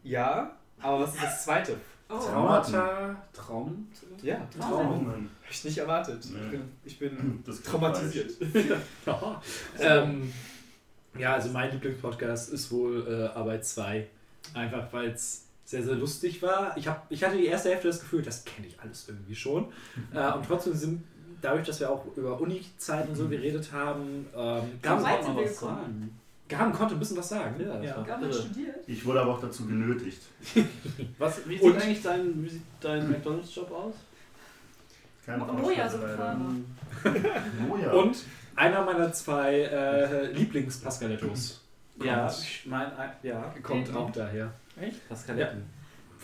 Ja, 0.03 0.51
aber 0.81 1.01
was 1.01 1.13
ist 1.15 1.23
das 1.23 1.43
zweite? 1.43 1.75
Oh. 2.10 2.17
Traumata. 2.20 3.15
Traum? 3.34 3.88
Ja, 4.22 4.48
Oh, 4.58 4.62
Traum. 4.62 5.06
Mann. 5.06 5.30
Hab 5.43 5.52
ich 5.52 5.63
nicht 5.65 5.78
erwartet. 5.78 6.26
Nee. 6.32 6.39
Ich 6.39 6.52
bin, 6.52 6.62
ich 6.86 7.00
bin 7.00 7.43
Das 7.46 7.62
klingt 7.62 7.65
traumatisiert. 7.65 8.32
Ja. 9.06 9.41
Ähm, 9.80 10.32
ja, 11.17 11.34
also 11.34 11.50
mein 11.50 11.72
Lieblingspodcast 11.72 12.54
ist 12.54 12.72
wohl 12.72 13.06
äh, 13.08 13.38
Arbeit 13.38 13.65
2. 13.65 14.08
Einfach 14.54 14.91
weil 14.93 15.10
es 15.10 15.43
sehr, 15.65 15.84
sehr 15.84 15.96
lustig 15.96 16.41
war. 16.41 16.78
Ich, 16.78 16.88
hab, 16.88 17.06
ich 17.10 17.24
hatte 17.24 17.38
die 17.38 17.48
erste 17.48 17.70
Hälfte 17.70 17.88
das 17.89 18.00
Gefühl, 18.00 18.22
das 18.22 18.46
kenne 18.46 18.67
ich 18.67 18.80
alles 18.80 19.10
irgendwie 19.10 19.36
schon. 19.36 19.65
äh, 20.13 20.32
und 20.32 20.46
trotzdem 20.46 20.74
sind, 20.76 21.04
dadurch, 21.41 21.67
dass 21.67 21.80
wir 21.82 21.89
auch 21.89 22.06
über 22.15 22.39
Uni-Zeiten 22.39 23.10
und 23.10 23.15
so 23.15 23.28
geredet 23.28 23.72
haben, 23.74 24.28
ähm, 24.34 24.80
Kam 24.82 25.04
weit 25.04 25.24
auch 25.24 25.34
mal 25.34 25.43
was 25.43 25.60
gekommen. 25.60 26.17
Gaben 26.47 26.71
konnte 26.73 26.95
ein 26.95 26.99
bisschen 26.99 27.17
was 27.17 27.29
sagen. 27.29 27.60
Ja, 27.60 27.77
das 27.77 27.95
war- 27.97 28.03
Gab 28.05 28.21
man 28.21 28.29
Irre. 28.29 28.39
studiert? 28.41 28.75
Ich 28.88 29.05
wurde 29.05 29.21
aber 29.21 29.33
auch 29.33 29.41
dazu 29.41 29.65
genötigt. 29.65 30.21
Was, 31.17 31.47
wie 31.47 31.55
sieht 31.55 31.62
Und- 31.63 31.81
eigentlich 31.81 32.01
dein, 32.01 32.43
wie 32.43 32.49
sieht 32.49 32.62
dein 32.79 33.10
McDonalds-Job 33.10 33.71
aus? 33.71 33.95
Keine 35.25 35.43
Oh, 35.62 35.69
ja, 35.71 35.89
so. 35.89 35.97
Oh 37.69 37.77
ja. 37.77 37.91
Und 37.91 38.17
einer 38.55 38.86
meiner 38.86 39.12
zwei 39.12 39.60
äh, 39.62 40.31
Lieblings-Pascalettos 40.31 41.62
Ja, 42.01 42.27
Kommt. 42.27 42.39
ich 42.41 42.65
meine, 42.65 42.91
ja. 43.23 43.53
kommt 43.62 43.93
auch 43.93 44.10
daher. 44.12 44.53
Pascaletten. 45.10 45.63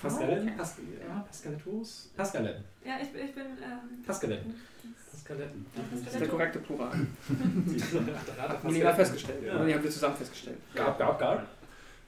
Pascaletten? 0.01 0.55
Pas 0.57 0.77
ja, 1.05 1.19
Pascalettos? 1.27 2.12
Pascaletten. 2.15 2.63
Ja, 2.86 2.93
ich, 3.01 3.09
bin- 3.12 3.25
ich 3.25 3.33
bin. 3.36 3.43
Ähm, 3.43 4.03
Pascaletten. 4.05 4.53
Pascaletten. 5.23 5.65
Das 6.03 6.13
ist 6.13 6.19
der 6.19 6.27
korrekte 6.27 6.59
Plural. 6.59 6.91
Da 6.91 8.43
hat 8.43 8.49
er 8.49 8.63
Haben 8.63 8.73
die 8.73 8.83
mal 8.83 8.93
festgestellt. 8.93 9.43
Ja. 9.45 9.55
Oder 9.55 9.65
die 9.65 9.73
haben 9.73 9.83
wir 9.83 9.91
zusammen 9.91 10.15
festgestellt. 10.15 10.57
Gab, 10.75 10.97
gab, 10.99 11.19
gab. 11.19 11.43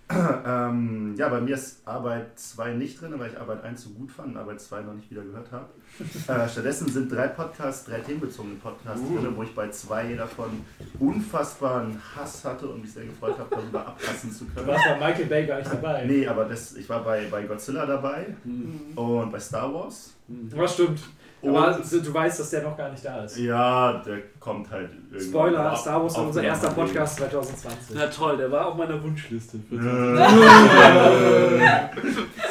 ähm, 0.46 1.16
ja, 1.18 1.30
bei 1.30 1.42
mir 1.42 1.56
ist 1.56 1.82
Arbeit 1.88 2.38
2 2.38 2.74
nicht 2.74 3.02
drin, 3.02 3.16
weil 3.18 3.32
ich 3.32 3.40
Arbeit 3.40 3.64
1 3.64 3.82
so 3.86 3.90
gut 3.90 4.12
fand 4.12 4.36
und 4.36 4.38
Arbeit 4.38 4.62
2 4.62 4.82
noch 4.82 4.94
nicht 4.94 5.10
wieder 5.10 5.24
gehört 5.24 5.52
habe. 5.52 5.66
äh, 6.28 6.48
stattdessen 6.48 6.88
sind 6.90 7.12
drei 7.12 7.28
Podcasts, 7.30 7.86
drei 7.86 8.02
themenbezogene 8.02 8.56
Podcasts 8.56 9.02
Uh. 9.02 9.18
drin, 9.20 9.34
wo 9.36 9.42
ich 9.42 9.56
bei 9.56 9.68
zwei 9.72 10.14
davon 10.14 10.64
unfassbaren 11.00 12.00
Hass 12.16 12.46
hatte 12.46 12.68
und 12.68 12.82
mich 12.84 12.94
sehr 12.94 13.06
gefreut 13.06 13.40
habe, 13.40 13.48
darüber 13.50 13.80
abpassen 13.88 14.32
zu 14.32 14.46
Du 14.46 14.52
können. 14.54 14.68
warst 14.68 14.86
bei 14.86 15.08
Michael 15.08 15.26
Bay 15.26 15.48
gar 15.48 15.58
nicht 15.58 15.74
dabei. 15.74 16.06
Nee, 16.06 16.28
aber 16.28 16.46
das, 16.46 16.76
ich 16.76 16.88
war 16.88 17.04
bei, 17.04 17.26
bei 17.32 17.44
Godzilla 17.44 17.88
dabei 17.88 18.36
Hm. 18.44 18.92
und 18.96 19.32
bei 19.32 19.40
Star 19.40 19.74
Wars. 19.74 20.14
Hm. 20.28 20.52
Was 20.56 20.74
stimmt. 20.76 21.00
Und 21.42 21.56
Aber 21.56 21.80
du 21.80 22.14
weißt, 22.14 22.40
dass 22.40 22.50
der 22.50 22.64
noch 22.64 22.76
gar 22.76 22.90
nicht 22.90 23.06
da 23.06 23.24
ist. 23.24 23.38
ja, 23.38 24.02
der 24.04 24.20
kommt 24.40 24.70
halt 24.72 24.90
irgendwann. 24.92 25.22
Spoiler, 25.30 25.72
Auf- 25.74 25.80
Star 25.80 26.02
Wars 26.02 26.18
war 26.18 26.26
unser 26.28 26.44
erster. 26.44 26.72
Podcast 26.72 27.18
2020. 27.18 27.96
Na 27.96 28.08
toll, 28.08 28.38
der 28.38 28.52
war 28.52 28.68
auf 28.68 28.76
meiner 28.76 29.02
Wunschliste. 29.04 29.60
Für 29.70 29.76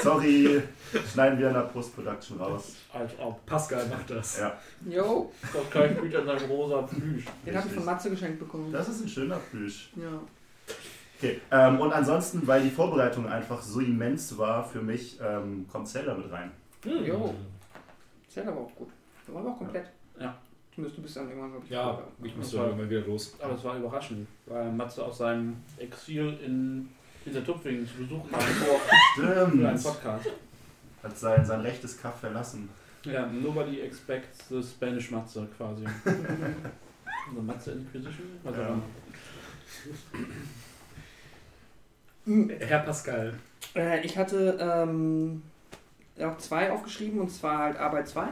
Sorry, 0.02 0.62
schneiden 1.12 1.38
wir 1.38 1.48
in 1.48 1.54
der 1.54 1.60
Post-Production 1.62 2.38
raus. 2.40 2.74
Als 2.92 3.12
ob. 3.18 3.44
Pascal 3.46 3.86
macht 3.88 4.10
das. 4.10 4.38
Ja, 4.38 4.52
Jo, 4.88 5.32
Das 5.52 5.70
kein 5.70 5.96
Bild 5.96 6.14
an 6.16 6.26
seinem 6.26 6.50
rosa 6.50 6.82
Plüsch. 6.82 7.24
den 7.46 7.56
habe 7.56 7.68
ich 7.68 7.74
von 7.74 7.84
Matze 7.84 8.10
geschenkt 8.10 8.38
bekommen. 8.38 8.72
das 8.72 8.88
ist 8.88 9.04
ein 9.04 9.08
schöner 9.08 9.38
Plüsch. 9.50 9.90
Ja. 9.96 10.20
Okay, 11.18 11.40
ähm, 11.50 11.80
und 11.80 11.92
ansonsten, 11.92 12.46
weil 12.46 12.62
die 12.62 12.70
Vorbereitung 12.70 13.28
einfach 13.28 13.62
so 13.62 13.80
immens 13.80 14.36
war 14.36 14.64
für 14.64 14.80
mich, 14.82 15.18
ähm, 15.24 15.66
kommt 15.70 15.88
Zelda 15.88 16.14
mit 16.14 16.30
rein. 16.30 16.50
Hm. 16.84 17.04
Jo. 17.04 17.34
Zelda 18.34 18.50
war 18.54 18.62
auch 18.62 18.74
gut. 18.74 18.88
Der 19.26 19.34
war 19.34 19.42
aber 19.42 19.50
auch 19.52 19.58
komplett. 19.58 19.86
Ja. 20.18 20.36
Zumindest 20.74 20.98
du 20.98 21.02
bist 21.02 21.16
dann 21.16 21.28
irgendwann, 21.28 21.50
glaube 21.52 21.64
ich. 21.66 21.70
Ja, 21.70 21.84
vorher. 21.94 22.06
ich 22.24 22.36
muss 22.36 22.50
dann 22.50 22.64
irgendwann 22.64 22.90
wieder 22.90 23.00
los. 23.02 23.34
Aber 23.40 23.54
es 23.54 23.62
war 23.62 23.76
überraschend, 23.76 24.26
weil 24.46 24.72
Matze 24.72 25.04
aus 25.04 25.18
seinem 25.18 25.56
Exil 25.78 26.36
in 26.44 26.88
Hintertupfingen 27.24 27.86
zu 27.86 27.98
Besuch 27.98 28.28
kam 28.30 28.40
vor 28.40 28.80
Stimmt. 29.50 29.82
Podcast. 29.84 30.26
Hat 31.02 31.16
sein, 31.18 31.44
sein 31.46 31.60
rechtes 31.60 31.96
Kaff 32.02 32.18
verlassen. 32.20 32.68
Ja, 33.04 33.26
nobody 33.26 33.80
expects 33.82 34.48
the 34.48 34.60
Spanish 34.62 35.10
Matze 35.10 35.46
quasi. 35.56 35.84
Also 37.26 37.40
Matze 37.40 37.70
Inquisition? 37.72 38.26
Also 38.44 38.60
Ja. 38.60 38.76
Herr 42.58 42.80
Pascal. 42.80 43.32
Äh, 43.74 44.04
ich 44.04 44.18
hatte 44.18 44.58
ähm, 44.60 45.42
auch 46.20 46.38
zwei 46.38 46.70
aufgeschrieben 46.70 47.20
und 47.20 47.30
zwar 47.30 47.58
halt 47.58 47.76
Arbeit 47.76 48.08
2 48.08 48.28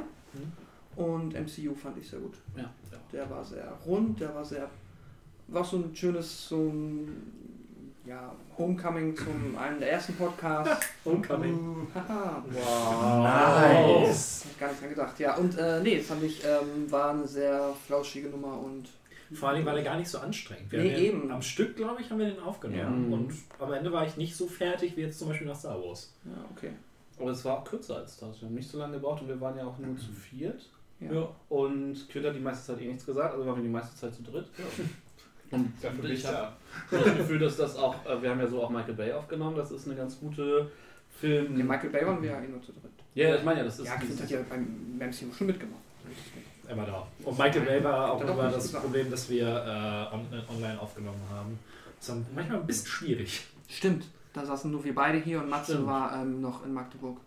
und 0.97 1.35
MCU 1.35 1.75
fand 1.75 1.99
ich 1.99 2.09
sehr 2.09 2.21
gut. 2.21 2.35
Ja, 2.57 2.63
ja. 2.63 2.99
Der 3.13 3.31
war 3.31 3.45
sehr 3.45 3.73
rund, 3.87 4.21
der 4.21 4.35
war 4.35 4.45
sehr. 4.45 4.69
War 5.49 5.65
so 5.65 5.77
ein 5.79 5.95
schönes, 5.95 6.49
so 6.49 6.57
ein 6.57 7.09
ja, 8.07 8.35
Homecoming 8.59 9.17
zum 9.17 9.57
einen 9.59 9.79
der 9.79 9.93
ersten 9.93 10.15
Podcasts. 10.15 10.87
Homecoming. 11.05 11.87
Haha. 11.95 12.45
Wow. 12.51 14.07
Nice. 14.07 14.45
Hab 14.51 14.61
gar 14.61 14.69
nicht 14.69 14.83
dran 14.83 14.91
gedacht. 14.91 15.19
Ja, 15.19 15.37
und 15.37 15.57
äh, 15.59 15.81
nee, 15.83 15.99
fand 16.01 16.23
ich, 16.23 16.43
ähm, 16.45 16.91
war 16.91 17.11
eine 17.11 17.27
sehr 17.27 17.73
flauschige 17.87 18.29
Nummer 18.29 18.59
und 18.61 18.89
Vor 19.33 19.51
allem, 19.51 19.65
weil 19.65 19.79
er 19.79 19.85
gar 19.85 19.97
nicht 19.97 20.09
so 20.09 20.19
anstrengend 20.19 20.71
wir 20.71 20.81
Nee, 20.81 21.09
eben. 21.09 21.31
Am 21.31 21.43
Stück, 21.43 21.77
glaube 21.77 22.03
ich, 22.03 22.11
haben 22.11 22.19
wir 22.19 22.27
den 22.27 22.41
aufgenommen. 22.41 22.81
Ja. 22.81 22.89
Mhm. 22.91 23.13
Und 23.13 23.33
am 23.59 23.73
Ende 23.73 23.93
war 23.93 24.07
ich 24.07 24.17
nicht 24.17 24.37
so 24.37 24.47
fertig 24.47 24.97
wie 24.97 25.03
jetzt 25.03 25.19
zum 25.19 25.29
Beispiel 25.29 25.47
nach 25.47 25.57
Star 25.57 25.83
Wars. 25.83 26.13
ja, 26.25 26.45
okay. 26.55 26.71
Aber 27.19 27.31
es 27.31 27.45
war 27.45 27.59
auch 27.59 27.65
kürzer 27.65 27.97
als 27.97 28.19
das. 28.19 28.41
Wir 28.41 28.49
haben 28.49 28.55
nicht 28.55 28.71
so 28.71 28.79
lange 28.79 28.95
gebraucht 28.95 29.23
und 29.23 29.29
wir 29.29 29.41
waren 29.41 29.57
ja 29.57 29.65
auch 29.67 29.79
nur 29.79 29.97
zu 29.97 30.13
viert. 30.13 30.69
Ja. 31.01 31.29
Und 31.49 32.09
Quint 32.09 32.27
hat 32.27 32.35
die 32.35 32.41
meiste 32.41 32.73
Zeit 32.73 32.83
eh 32.83 32.87
nichts 32.87 33.05
gesagt, 33.05 33.35
also 33.35 33.47
waren 33.47 33.57
wir 33.57 33.63
die 33.63 33.69
meiste 33.69 33.97
Zeit 33.97 34.15
zu 34.15 34.23
dritt. 34.23 34.47
Und 35.51 35.71
Dafür 35.83 36.09
ich 36.09 36.25
habe 36.25 36.49
da. 36.91 36.97
das 37.05 37.17
Gefühl, 37.17 37.39
dass 37.39 37.57
das 37.59 37.77
auch, 37.77 37.95
äh, 38.07 38.23
wir 38.23 38.31
haben 38.31 38.41
ja 38.41 38.47
so 38.47 38.63
auch 38.63 38.71
Michael 38.71 38.95
Bay 38.95 39.13
aufgenommen, 39.13 39.55
das 39.55 39.71
ist 39.71 39.87
eine 39.87 39.97
ganz 39.97 40.19
gute 40.19 40.71
Film. 41.21 41.59
Ja, 41.59 41.65
Michael 41.65 41.91
Bay 41.91 42.07
waren 42.07 42.23
wir 42.23 42.31
ja 42.31 42.41
eh 42.41 42.49
nur 42.49 42.63
zu 42.63 42.73
dritt. 42.73 42.91
Ja, 43.15 43.37
ich 43.37 43.45
meine 43.45 43.59
ja, 43.59 43.65
das 43.67 43.79
ist 43.79 43.87
Ja, 43.87 43.97
Clint 43.97 44.19
hat 44.19 44.31
ja 44.31 44.39
beim 44.49 44.97
MCU 44.99 45.31
schon 45.37 45.49
mitgemacht. 45.49 45.83
Er 46.67 46.77
war 46.77 46.87
da. 46.87 47.07
Und 47.23 47.39
Michael 47.39 47.67
Bay 47.67 47.85
war 47.85 48.13
auch 48.13 48.23
er 48.23 48.31
immer 48.31 48.51
das. 48.51 48.73
Problem, 48.73 49.11
dass 49.11 49.29
wir 49.29 49.47
äh, 49.47 50.15
on, 50.15 50.27
online 50.49 50.81
aufgenommen 50.81 51.21
haben. 51.31 51.59
Das 51.99 52.09
war 52.09 52.17
manchmal 52.35 52.61
ein 52.61 52.67
bisschen 52.67 52.87
schwierig. 52.87 53.45
Stimmt. 53.69 54.07
Da 54.33 54.47
saßen 54.47 54.71
nur 54.71 54.83
wir 54.85 54.95
beide 54.95 55.19
hier 55.19 55.41
und 55.41 55.51
Matze 55.51 55.73
Stimmt. 55.73 55.89
war 55.89 56.23
ähm, 56.23 56.41
noch 56.41 56.65
in 56.65 56.73
Magdeburg. 56.73 57.19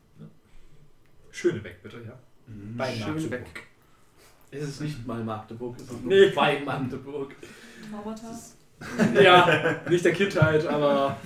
Schönebeck, 1.31 1.83
bitte, 1.83 1.97
ja. 1.97 2.13
Mhm. 2.47 2.77
Bei 2.77 2.93
Schönebeck. 2.93 3.41
Magdeburg. 3.41 3.63
Es 4.51 4.63
ist 4.63 4.81
nicht 4.81 5.05
mal 5.05 5.21
Magdeburg, 5.23 5.75
es 5.77 5.83
ist 5.83 6.01
nur 6.01 6.11
Nee. 6.13 6.29
bei 6.29 6.61
Magdeburg. 6.63 7.35
Traumata. 7.91 8.27
Ja, 9.21 9.81
nicht 9.89 10.05
der 10.05 10.13
Kindheit, 10.13 10.65
aber 10.65 11.17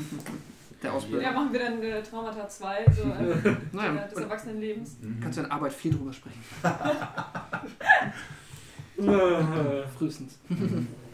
der 0.81 0.93
Ausbildung. 0.93 1.21
Ja, 1.23 1.31
machen 1.31 1.51
wir 1.53 1.59
dann 1.59 1.81
äh, 1.81 2.01
Traumata 2.01 2.47
2, 2.47 2.85
so 2.91 3.03
äh, 3.03 3.55
Naja, 3.71 4.05
äh, 4.05 4.09
des 4.09 4.17
Erwachsenenlebens. 4.19 4.97
kannst 5.21 5.37
du 5.37 5.43
in 5.43 5.51
Arbeit 5.51 5.73
viel 5.73 5.93
drüber 5.93 6.13
sprechen. 6.13 6.41
Frühestens. 9.97 10.39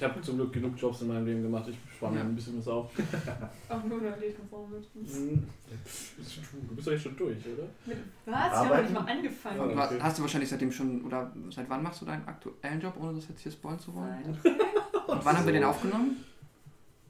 Ich 0.00 0.04
habe 0.04 0.18
zum 0.22 0.36
Glück 0.36 0.50
genug 0.50 0.80
Jobs 0.80 1.02
in 1.02 1.08
meinem 1.08 1.26
Leben 1.26 1.42
gemacht. 1.42 1.66
Ich 1.68 1.76
spare 1.94 2.10
mir 2.12 2.20
Ja. 2.20 2.24
ein 2.24 2.34
bisschen 2.34 2.56
was 2.58 2.66
auf. 2.68 2.90
Auch 3.68 3.84
nur 3.84 4.00
noch 4.00 4.16
konform 4.34 4.70
wird. 4.70 4.86
Hm. 4.94 5.46
Du 6.70 6.74
bist 6.74 6.86
doch 6.88 6.92
echt 6.92 7.02
schon 7.02 7.14
durch, 7.18 7.36
oder? 7.46 7.64
Mit 7.84 7.98
was? 8.24 8.34
Ich 8.34 8.42
habe 8.42 8.56
Arbeiten? 8.56 8.82
nicht 8.84 8.94
mal 8.94 9.12
angefangen. 9.12 9.70
Ja. 9.70 9.76
Wa- 9.76 9.84
Okay. 9.84 9.98
Hast 10.00 10.16
du 10.16 10.22
wahrscheinlich 10.22 10.48
seitdem 10.48 10.72
schon, 10.72 11.04
oder 11.04 11.30
seit 11.50 11.68
wann 11.68 11.82
machst 11.82 12.00
du 12.00 12.06
deinen 12.06 12.26
aktuellen 12.26 12.80
Job, 12.80 12.94
ohne 12.98 13.12
das 13.16 13.28
jetzt 13.28 13.42
hier 13.42 13.52
spoilen 13.52 13.78
zu 13.78 13.94
wollen? 13.94 14.38
Und 15.06 15.22
wann 15.22 15.36
haben 15.36 15.44
wir 15.44 15.52
den 15.52 15.64
aufgenommen? 15.64 16.24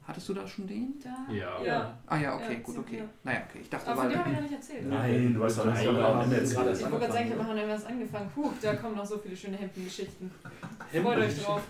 Hattest 0.05 0.27
du 0.27 0.33
da 0.33 0.45
schon 0.45 0.67
den? 0.67 0.95
da? 1.01 1.33
Ja. 1.33 1.63
ja. 1.63 1.97
Ah 2.07 2.17
ja, 2.17 2.35
okay, 2.35 2.55
Ja, 2.55 2.59
gut, 2.59 2.77
okay. 2.79 2.91
wir. 2.97 3.09
Naja, 3.23 3.43
okay. 3.47 3.59
Ich 3.61 3.69
dachte, 3.69 3.89
Aber 3.91 4.01
von 4.01 4.09
dem 4.09 4.19
habe 4.19 4.29
ich 4.31 4.35
noch 4.35 4.41
nicht 4.41 4.53
erzählt. 4.53 4.89
Nein, 4.89 5.33
du 5.33 5.43
hast 5.45 5.59
doch 5.59 5.65
jetzt 5.67 5.83
gerade 5.83 6.35
erzählt. 6.35 6.49
Ich 6.49 6.57
wollte 6.91 6.99
gerade 6.99 7.13
sagen, 7.13 7.27
ich 7.31 7.39
habe 7.39 7.55
noch 7.55 7.67
erst 7.69 7.85
angefangen. 7.87 8.29
Puh, 8.35 8.49
da 8.61 8.75
kommen 8.75 8.95
noch 8.97 9.05
so 9.05 9.17
viele 9.19 9.37
schöne 9.37 9.55
Hemdengeschichten. 9.55 10.29
Hemden? 10.91 11.05
Freut 11.07 11.19
euch 11.19 11.41
drauf. 11.41 11.61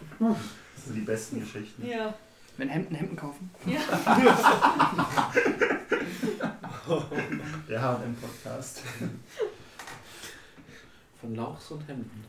Das 0.82 0.88
sind 0.88 0.96
die 0.96 1.06
besten 1.06 1.40
Geschichten. 1.40 1.86
Ja. 1.86 2.12
Wenn 2.58 2.68
Hemden 2.68 2.96
Hemden 2.96 3.16
kaufen. 3.16 3.52
Ja. 3.68 3.80
Der 7.70 7.80
H&M-Podcast. 7.80 8.82
Von 11.20 11.36
Lauchs 11.36 11.70
und 11.70 11.88
Hemden. 11.88 12.26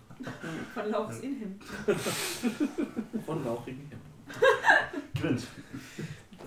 Von 0.74 0.90
Lauchs 0.90 1.20
in 1.20 1.38
Hemden. 1.38 1.60
Von 3.24 3.42
lauchigen 3.42 3.90
Hemden. 3.90 5.14
Quint. 5.18 5.46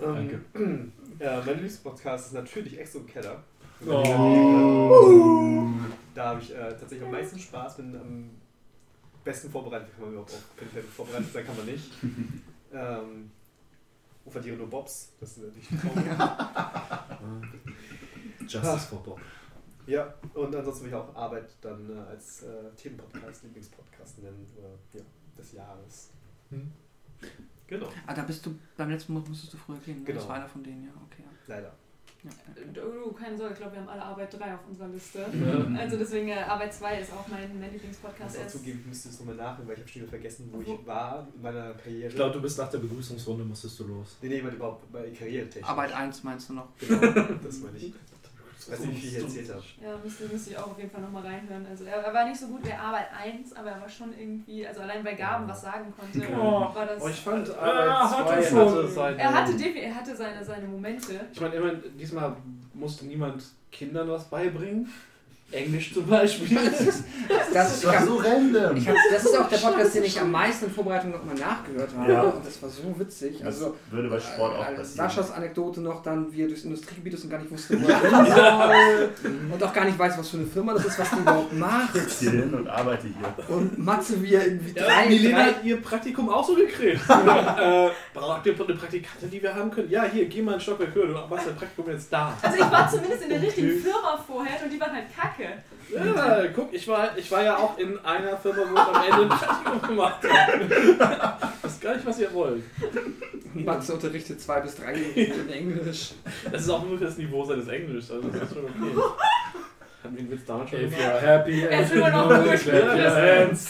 Ähm, 0.00 0.92
ja, 1.18 1.38
mein 1.38 1.54
Lieblingspodcast 1.54 2.26
ist 2.28 2.34
natürlich 2.34 2.78
Ex 2.78 2.94
im 2.94 3.08
Keller. 3.08 3.42
Oh. 3.84 5.70
Da 6.14 6.26
habe 6.26 6.40
ich 6.40 6.54
äh, 6.54 6.68
tatsächlich 6.68 7.02
am 7.02 7.10
meisten 7.10 7.40
Spaß, 7.40 7.78
bin 7.78 7.96
am 7.96 8.30
besten 9.26 9.50
vorbereitet, 9.50 9.90
kann 9.92 10.00
man 10.04 10.10
überhaupt 10.12 10.32
auf 10.32 10.56
Pinfeld 10.56 10.86
vorbereitet 10.86 11.32
sein, 11.32 11.44
kann 11.46 11.56
man 11.56 11.66
nicht. 11.66 11.90
ähm, 12.72 13.30
und 14.24 14.32
verliere 14.32 14.56
nur 14.56 14.68
Bobs, 14.70 15.12
das 15.20 15.34
sind 15.34 15.46
natürlich 15.46 15.68
die 15.68 15.76
Traumhaft. 15.82 17.20
Justice 18.40 18.86
for 18.88 19.02
Bob. 19.02 19.20
Ja, 19.86 20.12
und 20.34 20.54
ansonsten 20.54 20.84
will 20.84 20.88
ich 20.90 20.94
auch 20.96 21.14
Arbeit 21.14 21.48
dann 21.60 21.88
äh, 21.94 21.98
als 22.08 22.42
äh, 22.42 22.70
Themenpodcast, 22.76 23.44
Lieblingspodcast 23.44 24.18
nennen, 24.18 24.44
oder 24.58 24.70
ja, 24.98 25.04
des 25.38 25.52
Jahres. 25.52 26.10
Hm. 26.50 26.72
Genau, 27.68 27.88
Ah, 28.06 28.14
da 28.14 28.22
bist 28.22 28.44
du, 28.46 28.56
beim 28.76 28.90
letzten 28.90 29.14
Mal 29.14 29.22
musstest 29.28 29.52
du 29.54 29.56
früher 29.58 29.78
gehen. 29.78 29.98
ne? 30.02 30.04
Das 30.06 30.14
Genau. 30.16 30.28
war 30.28 30.36
einer 30.36 30.48
von 30.48 30.62
denen, 30.64 30.84
ja, 30.84 30.90
okay. 31.04 31.22
leider. 31.46 31.62
Ja, 31.62 31.68
ja. 31.68 31.72
Du, 32.74 32.80
du, 32.80 33.12
keine 33.12 33.36
Sorge, 33.36 33.52
ich 33.54 33.58
glaube, 33.60 33.74
wir 33.74 33.80
haben 33.80 33.88
alle 33.88 34.02
Arbeit 34.02 34.32
3 34.38 34.54
auf 34.54 34.60
unserer 34.68 34.88
Liste. 34.88 35.18
Ja. 35.32 35.78
Also 35.80 35.96
deswegen, 35.96 36.28
äh, 36.28 36.34
Arbeit 36.34 36.74
2 36.74 37.00
ist 37.00 37.12
auch 37.12 37.26
mein, 37.28 37.48
mein 37.58 37.68
Ich 37.68 37.74
Lieblingspodcast. 37.74 38.36
muss 38.38 38.46
auch 38.46 38.50
zugeben, 38.50 38.80
ich 38.80 38.86
müsste 38.86 39.08
es 39.10 39.18
nochmal 39.20 39.36
nachhören, 39.36 39.68
weil 39.68 39.74
ich 39.74 39.80
habe 39.80 39.88
schon 39.88 40.02
wieder 40.02 40.10
vergessen, 40.10 40.48
wo 40.52 40.58
Wo- 40.58 40.62
ich 40.80 40.86
war 40.86 41.26
in 41.34 41.42
meiner 41.42 41.72
Karriere. 41.74 42.08
Ich 42.08 42.14
glaube, 42.16 42.32
du 42.34 42.42
bist 42.42 42.58
nach 42.58 42.70
der 42.70 42.78
Begrüßungsrunde, 42.78 43.44
musstest 43.44 43.78
du 43.80 43.84
los. 43.84 44.16
Nee, 44.22 44.28
nee, 44.28 44.36
ich 44.38 44.42
meine 44.42 44.56
überhaupt 44.56 44.90
bei 44.92 45.08
Karrieretechnik. 45.10 45.68
Arbeit 45.68 45.92
1 45.92 46.24
meinst 46.24 46.48
du 46.48 46.54
noch? 46.54 46.68
Genau, 46.78 47.00
das 47.44 47.58
meine 47.60 47.78
ich. 47.78 47.92
Ich 48.66 48.72
weiß 48.72 48.80
nicht, 48.80 48.96
wie 48.96 49.06
viel 49.06 49.08
ich 49.18 49.22
erzählt 49.24 49.48
habe. 49.50 49.62
Ja, 49.80 49.96
müsste, 50.02 50.24
müsste 50.26 50.50
ich 50.50 50.58
auch 50.58 50.66
auf 50.72 50.78
jeden 50.78 50.90
Fall 50.90 51.00
nochmal 51.00 51.22
reinhören. 51.24 51.64
Also 51.70 51.84
er, 51.84 51.98
er 51.98 52.12
war 52.12 52.28
nicht 52.28 52.40
so 52.40 52.48
gut 52.48 52.66
wie 52.66 52.72
Arbeit 52.72 53.06
1, 53.16 53.52
aber 53.54 53.70
er 53.70 53.80
war 53.80 53.88
schon 53.88 54.12
irgendwie, 54.18 54.66
also 54.66 54.80
allein 54.80 55.04
bei 55.04 55.14
Gaben 55.14 55.46
was 55.48 55.62
sagen 55.62 55.92
konnte, 55.96 56.26
Oh. 56.34 56.74
war 56.74 56.84
das. 56.86 57.00
Oh, 57.02 57.08
ich 57.08 57.20
fand 57.20 57.48
Ah, 57.56 58.00
Arbeit 58.00 58.36
hatte 58.36 58.42
2 58.42 58.48
schon. 58.48 58.58
hatte 58.68 58.88
seine... 58.88 59.18
er 59.18 59.34
hatte, 59.34 59.52
defi- 59.52 59.80
er 59.80 59.94
hatte 59.94 60.16
seine, 60.16 60.44
seine 60.44 60.66
Momente. 60.66 61.20
Ich 61.32 61.40
meine, 61.40 61.54
immerhin, 61.54 61.82
diesmal 61.96 62.36
musste 62.74 63.06
niemand 63.06 63.44
Kindern 63.70 64.08
was 64.08 64.24
beibringen. 64.24 64.92
Englisch 65.56 65.94
zum 65.94 66.06
Beispiel. 66.06 66.58
Das, 67.52 67.78
ich 67.78 67.86
war 67.86 67.98
hab, 67.98 68.04
so 68.06 68.16
random. 68.16 68.76
ich 68.76 68.88
hab, 68.88 68.96
das 69.12 69.24
ist 69.24 69.36
auch 69.36 69.48
der 69.48 69.56
Podcast, 69.56 69.94
den 69.94 70.04
ich 70.04 70.20
am 70.20 70.30
meisten 70.30 70.66
in 70.66 70.70
Vorbereitung 70.70 71.10
nochmal 71.10 71.34
nachgehört 71.34 71.90
habe. 71.96 72.12
Ja. 72.12 72.22
Und 72.22 72.46
das 72.46 72.62
war 72.62 72.68
so 72.68 72.98
witzig. 72.98 73.38
Das 73.38 73.46
Also, 73.46 73.76
würde 73.90 74.08
bei 74.08 74.20
Sport 74.20 74.56
auch 74.56 74.68
äh, 74.68 74.74
passieren. 74.74 75.08
Saschas 75.08 75.32
Anekdote 75.32 75.80
noch 75.80 76.02
dann, 76.02 76.30
wie 76.32 76.42
er 76.42 76.48
durchs 76.48 76.64
Industriegebiet 76.64 77.14
ist 77.14 77.24
und 77.24 77.30
gar 77.30 77.38
nicht 77.38 77.50
wusste, 77.50 77.80
wo 77.80 77.88
er 77.88 78.00
hin 78.00 78.32
soll. 79.20 79.32
Und 79.52 79.62
auch 79.62 79.72
gar 79.72 79.84
nicht 79.84 79.98
weiß, 79.98 80.18
was 80.18 80.28
für 80.28 80.36
eine 80.38 80.46
Firma 80.46 80.74
das 80.74 80.84
ist, 80.86 80.98
was 80.98 81.10
die 81.10 81.20
überhaupt 81.20 81.52
macht. 81.52 81.94
Jetzt 81.94 82.20
hier 82.20 82.30
hin 82.32 82.52
und 82.54 82.68
arbeite 82.68 83.06
hier. 83.06 83.56
Und 83.56 83.78
Matze, 83.78 84.22
wie 84.22 84.34
er 84.34 84.46
irgendwie 84.46 84.78
Ja, 84.78 84.84
drei, 84.84 85.08
Milena 85.08 85.38
drei 85.38 85.44
hat 85.46 85.64
ihr 85.64 85.80
Praktikum 85.80 86.28
auch 86.28 86.46
so 86.46 86.54
gekriegt. 86.54 87.00
äh, 87.08 87.88
braucht 88.12 88.46
ihr 88.46 88.54
eine 88.54 88.74
Praktikantin, 88.74 89.30
die 89.30 89.42
wir 89.42 89.54
haben 89.54 89.70
können? 89.70 89.90
Ja, 89.90 90.04
hier, 90.04 90.26
geh 90.26 90.42
mal 90.42 90.54
ein 90.54 90.60
Stockwerk 90.60 90.94
höher, 90.94 91.06
du 91.06 91.12
machst 91.12 91.46
dein 91.46 91.56
Praktikum 91.56 91.90
jetzt 91.90 92.12
da. 92.12 92.36
Also 92.42 92.56
ich 92.56 92.70
war 92.70 92.90
zumindest 92.90 93.22
in 93.22 93.28
der 93.30 93.42
richtigen 93.42 93.78
Firma 93.80 94.18
vorher 94.26 94.62
und 94.62 94.72
die 94.72 94.80
waren 94.80 94.92
halt 94.92 95.06
kacke. 95.16 95.45
Ja, 95.94 96.42
guck, 96.54 96.72
ich 96.74 96.88
war, 96.88 97.16
ich 97.16 97.30
war 97.30 97.42
ja 97.44 97.56
auch 97.56 97.78
in 97.78 97.96
einer 98.04 98.36
Firma, 98.36 98.62
wo 98.68 98.74
ich 98.74 98.80
am 98.80 99.04
Ende 99.04 99.22
ein 99.34 99.38
Praktikum 99.38 99.88
gemacht 99.88 100.18
habe. 100.28 100.64
Das 101.62 101.72
ist 101.72 101.80
gar 101.80 101.94
nicht, 101.94 102.04
was 102.06 102.18
ihr 102.18 102.32
wollt. 102.34 102.62
Matze 103.54 103.94
unterrichtet 103.94 104.40
zwei 104.40 104.60
bis 104.60 104.74
drei 104.76 104.92
in 104.94 105.48
Englisch. 105.50 106.10
Das 106.50 106.62
ist 106.62 106.70
auch 106.70 106.84
nur 106.84 106.98
für 106.98 107.04
das 107.04 107.16
Niveau 107.16 107.44
seines 107.44 107.68
Englisch, 107.68 108.10
also 108.10 108.28
das 108.28 108.42
ist 108.42 108.54
schon 108.54 108.64
okay. 108.64 109.00
Haben 110.04 110.16
wir 110.16 110.22
den 110.24 110.30
Witz 110.30 110.44
damals 110.44 110.70
schon 110.70 110.80
If 110.80 110.90
gemacht? 110.96 111.12
you're 111.14 111.20
happy 111.20 111.62
ist 111.62 111.72
and 111.72 111.92
immer 111.92 112.10
noch 112.10 112.28
gut. 112.28 112.48
hands. 112.72 113.66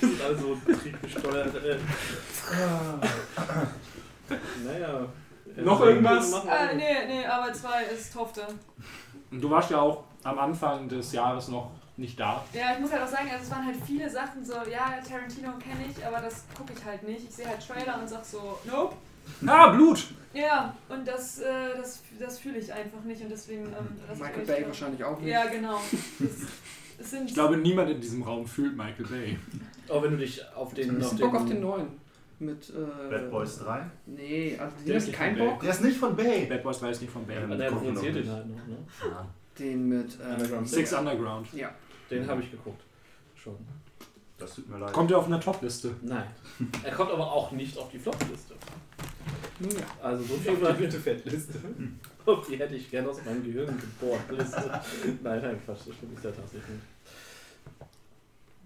Wir 0.00 0.08
sind 0.08 0.22
alle 0.24 0.36
so 0.36 0.56
triebgesteuert. 0.66 1.54
Ey. 1.64 1.76
Naja. 4.64 5.06
Noch 5.64 5.80
irgendwas? 5.80 6.32
Äh, 6.44 6.76
nee, 6.76 7.06
nee, 7.06 7.26
Arbeit 7.26 7.56
2 7.56 7.82
ist 7.84 8.12
Tofte. 8.12 8.42
Und 9.30 9.40
du 9.40 9.50
warst 9.50 9.70
ja 9.70 9.80
auch 9.80 10.04
am 10.24 10.38
Anfang 10.38 10.88
des 10.88 11.12
Jahres 11.12 11.48
noch 11.48 11.70
nicht 11.96 12.18
da. 12.18 12.44
Ja, 12.52 12.72
ich 12.72 12.80
muss 12.80 12.92
halt 12.92 13.02
auch 13.02 13.08
sagen, 13.08 13.28
also 13.30 13.44
es 13.44 13.50
waren 13.50 13.66
halt 13.66 13.76
viele 13.86 14.08
Sachen 14.08 14.44
so, 14.44 14.54
ja, 14.54 14.98
Tarantino 15.06 15.52
kenne 15.58 15.84
ich, 15.88 16.04
aber 16.04 16.20
das 16.20 16.44
gucke 16.56 16.72
ich 16.72 16.84
halt 16.84 17.02
nicht. 17.06 17.28
Ich 17.28 17.34
sehe 17.34 17.46
halt 17.46 17.66
Trailer 17.66 17.98
und 18.00 18.08
sag 18.08 18.24
so, 18.24 18.58
nope. 18.64 18.96
Ah, 19.46 19.68
Blut! 19.68 20.08
Ja, 20.32 20.74
und 20.88 21.06
das, 21.06 21.40
äh, 21.40 21.76
das, 21.76 22.02
das 22.18 22.38
fühle 22.38 22.58
ich 22.58 22.72
einfach 22.72 23.02
nicht 23.04 23.22
und 23.22 23.30
deswegen. 23.30 23.64
Ähm, 23.66 23.96
ich 24.12 24.18
Michael 24.18 24.46
Bay 24.46 24.66
wahrscheinlich 24.66 25.04
auch 25.04 25.18
nicht. 25.20 25.30
Ja, 25.30 25.46
genau. 25.46 25.80
Das, 26.98 27.10
sind 27.10 27.28
Ich 27.28 27.34
glaube, 27.34 27.56
niemand 27.56 27.90
in 27.90 28.00
diesem 28.00 28.22
Raum 28.22 28.46
fühlt 28.46 28.76
Michael 28.76 29.06
Bay. 29.06 29.38
Auch 29.88 30.02
wenn 30.02 30.12
du 30.12 30.18
dich 30.18 30.42
auf 30.54 30.74
den. 30.74 31.02
Hast 31.02 31.14
Auf 31.14 31.18
Bock 31.18 31.34
auf 31.34 31.46
den 31.46 31.60
neuen? 31.60 31.99
Mit, 32.40 32.70
äh, 32.70 33.10
Bad 33.10 33.30
Boys 33.30 33.58
3. 33.58 33.90
Nee, 34.06 34.56
also 34.58 34.74
Der 34.86 34.96
ist 34.96 35.08
ist 35.08 35.14
kein 35.14 35.36
Bock. 35.36 35.60
Der 35.60 35.70
ist 35.70 35.82
nicht 35.84 35.98
von 35.98 36.16
Bay. 36.16 36.46
Bad 36.46 36.62
Boys 36.62 36.80
weiß 36.82 37.00
nicht 37.02 37.12
von 37.12 37.26
Bay. 37.26 37.36
Ja, 37.38 37.46
der 37.54 37.70
produziert 37.70 38.16
den 38.16 38.30
halt 38.30 38.46
noch, 38.48 38.66
ne? 38.66 38.78
Den 39.58 39.88
mit, 39.88 40.18
äh, 40.18 40.32
Underground 40.34 40.68
Six 40.68 40.92
Underground. 40.94 41.52
ja. 41.52 41.70
Den 42.10 42.26
habe 42.26 42.42
ich 42.42 42.50
geguckt. 42.50 42.82
Schon. 43.34 43.56
Das 44.38 44.54
tut 44.54 44.68
mir 44.68 44.78
leid. 44.78 44.92
Kommt 44.92 45.10
er 45.10 45.18
auf 45.18 45.26
einer 45.26 45.38
Top-Liste? 45.38 45.94
Nein. 46.02 46.26
Er 46.82 46.92
kommt 46.92 47.10
aber 47.12 47.30
auch 47.30 47.52
nicht 47.52 47.76
auf 47.78 47.90
die 47.90 47.98
Flop-Liste. 47.98 48.54
Ja. 49.60 49.68
Also 50.02 50.24
so 50.24 50.34
viel 50.36 50.56
mal 50.56 50.72
die 50.74 50.90
Fettliste. 50.90 51.58
Auf 52.24 52.46
die 52.46 52.56
hätte 52.56 52.74
ich 52.76 52.90
gerne 52.90 53.10
aus 53.10 53.22
meinem 53.24 53.44
Gehirn 53.44 53.78
gebohrt. 53.78 54.20
Liste. 54.30 54.80
Nein, 55.22 55.42
nein, 55.42 55.60
Quatsch, 55.66 55.80
das 55.86 55.94
stimmt 55.94 56.12
nicht 56.12 56.24
der 56.24 56.34
tatsächlich 56.34 56.70
nicht. 56.70 56.82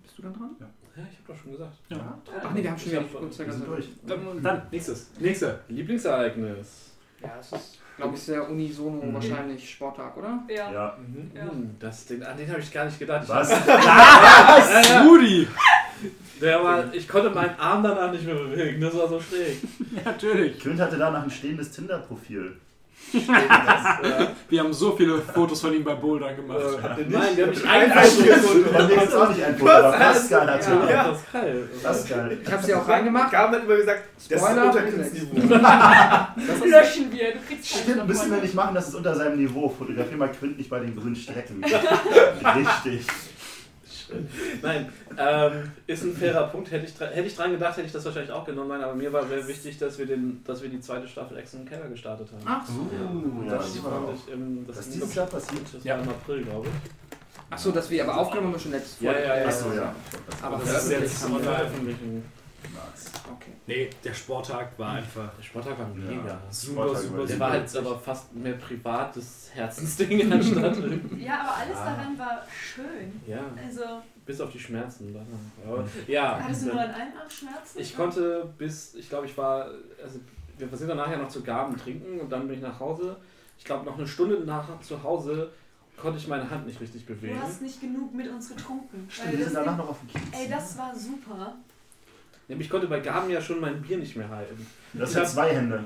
Bist 0.05 0.19
du 0.19 0.23
dann 0.23 0.35
dran? 0.35 0.51
Ja, 0.61 0.67
ich 1.11 1.19
habe 1.19 1.27
doch 1.29 1.37
schon 1.43 1.53
gesagt. 1.53 1.73
Ja. 1.89 2.19
Ach 2.45 2.51
nee, 2.53 2.63
wir 2.63 2.71
haben 2.71 2.79
schon 2.79 2.93
wieder 2.93 3.03
kurz 3.03 3.37
sind 3.37 3.67
durch. 3.67 3.89
Dann, 4.07 4.43
dann 4.43 4.63
nächstes. 4.71 5.11
Nächste. 5.19 5.61
Lieblingsereignis. 5.69 6.93
Ja, 7.23 7.37
es 7.41 7.53
ist, 7.53 7.79
glaube 7.97 8.15
ich, 8.15 8.23
sehr 8.23 8.49
unisono 8.49 9.03
Mhm. 9.03 9.15
wahrscheinlich 9.15 9.71
Sporttag, 9.71 10.17
oder? 10.17 10.43
Ja. 10.49 10.71
Ja. 10.73 10.99
Mhm. 10.99 11.31
Ja. 11.35 11.51
Das, 11.81 12.07
den, 12.07 12.23
an 12.23 12.37
den 12.37 12.49
habe 12.51 12.61
ich 12.61 12.73
gar 12.73 12.85
nicht 12.85 12.99
gedacht. 12.99 13.29
Was? 13.29 13.51
Ja, 13.51 14.83
ja. 14.83 15.03
Rudi! 15.05 15.49
Der 16.41 16.63
war, 16.63 16.93
ich 16.93 17.09
konnte 17.09 17.31
meinen 17.31 17.59
Arm 17.59 17.83
danach 17.83 18.11
nicht 18.13 18.27
mehr 18.27 18.35
bewegen, 18.35 18.81
das 18.81 18.95
war 18.97 19.09
so 19.09 19.21
schräg. 19.21 19.57
Ja, 19.97 20.03
natürlich. 20.11 20.59
Quint 20.59 20.81
hatte 20.81 20.99
danach 20.99 21.23
ein 21.23 21.31
stehendes 21.31 21.71
Tinder-Profil. 21.71 22.57
Ja. 23.13 24.29
Wir 24.49 24.61
haben 24.61 24.73
so 24.73 24.93
viele 24.97 25.19
Fotos 25.21 25.61
von 25.61 25.73
ihm 25.75 25.85
bei 25.85 25.95
Bouldern 25.95 26.35
gemacht. 26.37 26.59
Äh, 26.99 27.05
Nein, 27.09 27.37
wir 27.37 27.45
haben 27.45 27.51
nicht 27.51 27.67
Ein 27.67 27.83
ein 27.91 27.99
einziges 27.99 28.37
Foto. 28.45 28.87
Mir 28.87 29.03
ist 29.03 29.15
auch 29.15 29.29
nicht 29.29 29.45
ein 29.45 29.57
Foto, 29.59 29.71
aber 29.73 29.93
Pascal 29.93 30.51
hatte. 30.51 30.71
Ja, 30.71 30.91
Ja. 30.91 31.09
das 31.09 31.19
ist 31.21 31.33
geil. 31.33 31.69
Das 31.83 32.01
ist 32.01 32.09
geil. 32.09 32.39
Ich 32.43 32.53
habe 32.53 32.63
sie 32.65 32.75
auch 32.75 32.89
reingemacht. 32.89 33.31
Gaben 33.31 33.55
hat 33.55 33.65
immer 33.65 33.77
gesagt, 33.77 34.03
das 34.17 34.25
ist 34.25 34.39
Spoiler, 34.39 34.65
unter. 34.67 34.83
Das 36.37 36.61
löschen 36.69 37.13
wir. 37.13 37.33
Stimmt, 37.63 38.07
müssen 38.09 38.31
wir 38.31 38.39
nicht 38.41 38.55
machen, 38.55 38.75
das 38.75 38.89
ist 38.89 38.95
unter 38.95 39.15
seinem 39.15 39.37
Niveau. 39.39 39.69
Fotografier 39.69 40.17
mal 40.17 40.31
Quint 40.33 40.59
nicht 40.59 40.71
bei 40.71 40.81
den 40.81 40.97
grünen 40.97 41.17
Strecken. 41.17 41.63
Richtig. 41.65 43.07
Nein, 44.63 44.89
ähm, 45.19 45.73
ist 45.87 46.03
ein 46.05 46.17
fairer 46.17 46.49
Punkt. 46.49 46.71
Hätte 46.71 46.87
ich, 46.87 46.99
hätte 47.01 47.27
ich 47.27 47.37
dran 47.37 47.53
gedacht, 47.53 47.77
hätte 47.77 47.87
ich 47.87 47.93
das 47.93 48.05
wahrscheinlich 48.05 48.33
auch 48.33 48.45
genommen. 48.45 48.69
Nein, 48.69 48.83
aber 48.83 48.95
mir 48.95 49.13
war 49.13 49.27
sehr 49.27 49.47
wichtig, 49.47 49.79
dass 49.79 49.99
wir, 49.99 50.07
den, 50.07 50.43
dass 50.45 50.63
wir 50.63 50.69
die 50.69 50.81
zweite 50.81 51.09
Staffel 51.09 51.37
Ex 51.39 51.55
im 51.55 51.65
Keller 51.65 51.89
gestartet 51.89 52.29
haben. 52.33 52.43
Ach 52.45 52.67
so. 52.67 52.73
Uh, 52.83 53.45
ja, 53.47 53.57
das 53.57 53.75
das 53.75 53.85
auch. 53.85 54.13
ich 54.15 54.33
im, 54.33 54.67
das 54.67 54.77
Was 54.79 54.87
ist 54.87 54.95
dieses 54.95 55.15
Jahr 55.15 55.27
passiert? 55.27 55.63
Das 55.73 55.85
Ja. 55.85 55.97
war 55.97 56.03
im 56.05 56.09
April, 56.11 56.43
glaube 56.45 56.67
ich. 56.69 56.91
Ach 57.51 57.59
so, 57.59 57.71
dass 57.71 57.91
wir 57.91 58.03
aber 58.03 58.19
aufgenommen 58.19 58.49
haben 58.49 58.55
wir 58.55 58.61
schon 58.61 58.73
letztes 58.73 59.01
Ja, 59.01 59.13
ja, 59.13 59.37
ja. 59.39 59.47
Achso, 59.47 59.73
ja. 59.73 59.95
Aber 60.43 60.59
Das 60.65 60.85
ist 60.85 60.91
jetzt. 60.91 61.19
Veröffentlichen. 61.25 62.25
Nice. 62.73 63.11
Okay. 63.33 63.53
Nee, 63.67 63.91
der 64.03 64.15
Sporttag 64.15 64.79
war 64.79 64.93
einfach 64.93 65.31
Der 65.37 65.43
Sporttag 65.43 65.79
war 65.79 65.89
Ja. 65.89 65.95
mega. 65.95 66.41
super, 66.51 66.83
Sporttag 66.83 67.03
super, 67.03 67.15
über- 67.15 67.27
Der 67.27 67.35
super. 67.35 67.41
war 67.41 67.51
halt 67.53 67.77
aber 67.77 67.99
fast 67.99 68.35
mehr 68.35 68.55
privates 68.55 69.51
Herzensding 69.55 70.33
anstatt. 70.33 70.77
Ja, 71.19 71.41
aber 71.41 71.57
alles 71.57 71.77
Ah. 71.77 71.85
daran 71.97 72.19
war 72.19 72.43
schön. 72.51 73.21
ja, 73.27 73.41
Also, 73.67 73.83
bis 74.27 74.41
auf 74.41 74.51
die 74.53 74.59
Schmerzen. 74.61 75.15
Aber, 75.67 75.85
ja. 76.07 76.39
hattest 76.43 76.63
du 76.63 76.67
nur 76.67 76.81
an 76.81 76.91
einem 76.91 77.13
Arm 77.17 77.31
Schmerzen? 77.31 77.79
Ich 77.79 77.97
konnte 77.97 78.53
bis, 78.59 78.95
ich 78.95 79.09
glaube, 79.09 79.27
ich 79.27 79.37
war, 79.37 79.69
also 80.03 80.21
wir 80.59 80.69
sind 80.77 80.89
dann 80.89 80.97
nachher 80.97 81.19
noch 81.19 81.29
zu 81.29 81.43
Gaben 81.43 81.77
trinken 81.77 82.21
und 82.21 82.31
dann 82.31 82.47
bin 82.47 82.57
ich 82.57 82.63
nach 82.63 82.79
Hause. 82.81 83.17
Ich 83.59 83.65
glaube, 83.65 83.85
noch 83.85 83.97
eine 83.99 84.07
Stunde 84.07 84.41
nach 84.45 84.81
zu 84.81 85.03
Hause 85.03 85.51
konnte 85.97 86.19
ich 86.19 86.27
meine 86.27 86.49
Hand 86.51 86.67
nicht 86.67 86.81
richtig 86.81 87.07
bewegen. 87.07 87.37
Du 87.37 87.43
hast 87.43 87.63
nicht 87.63 87.81
genug 87.81 88.13
mit 88.15 88.29
uns 88.29 88.49
getrunken. 88.49 89.07
Stimmt, 89.09 89.39
wir 89.39 89.45
sind 89.45 89.55
danach 89.55 89.77
noch 89.77 89.91
auf 89.91 89.99
dem 90.01 90.09
Kiez. 90.09 90.23
Ey, 90.33 90.49
das 90.49 90.77
war 90.77 90.93
super. 90.95 91.55
Nämlich 92.49 92.67
ich 92.67 92.71
konnte 92.71 92.87
bei 92.89 93.01
Gaben 93.01 93.31
ja 93.31 93.41
schon 93.41 93.61
mein 93.61 93.81
Bier 93.81 93.97
nicht 93.99 94.17
mehr 94.17 94.29
halten. 94.29 94.67
Das 94.93 95.13
sind 95.13 95.27
zwei 95.27 95.55
Hände. 95.55 95.85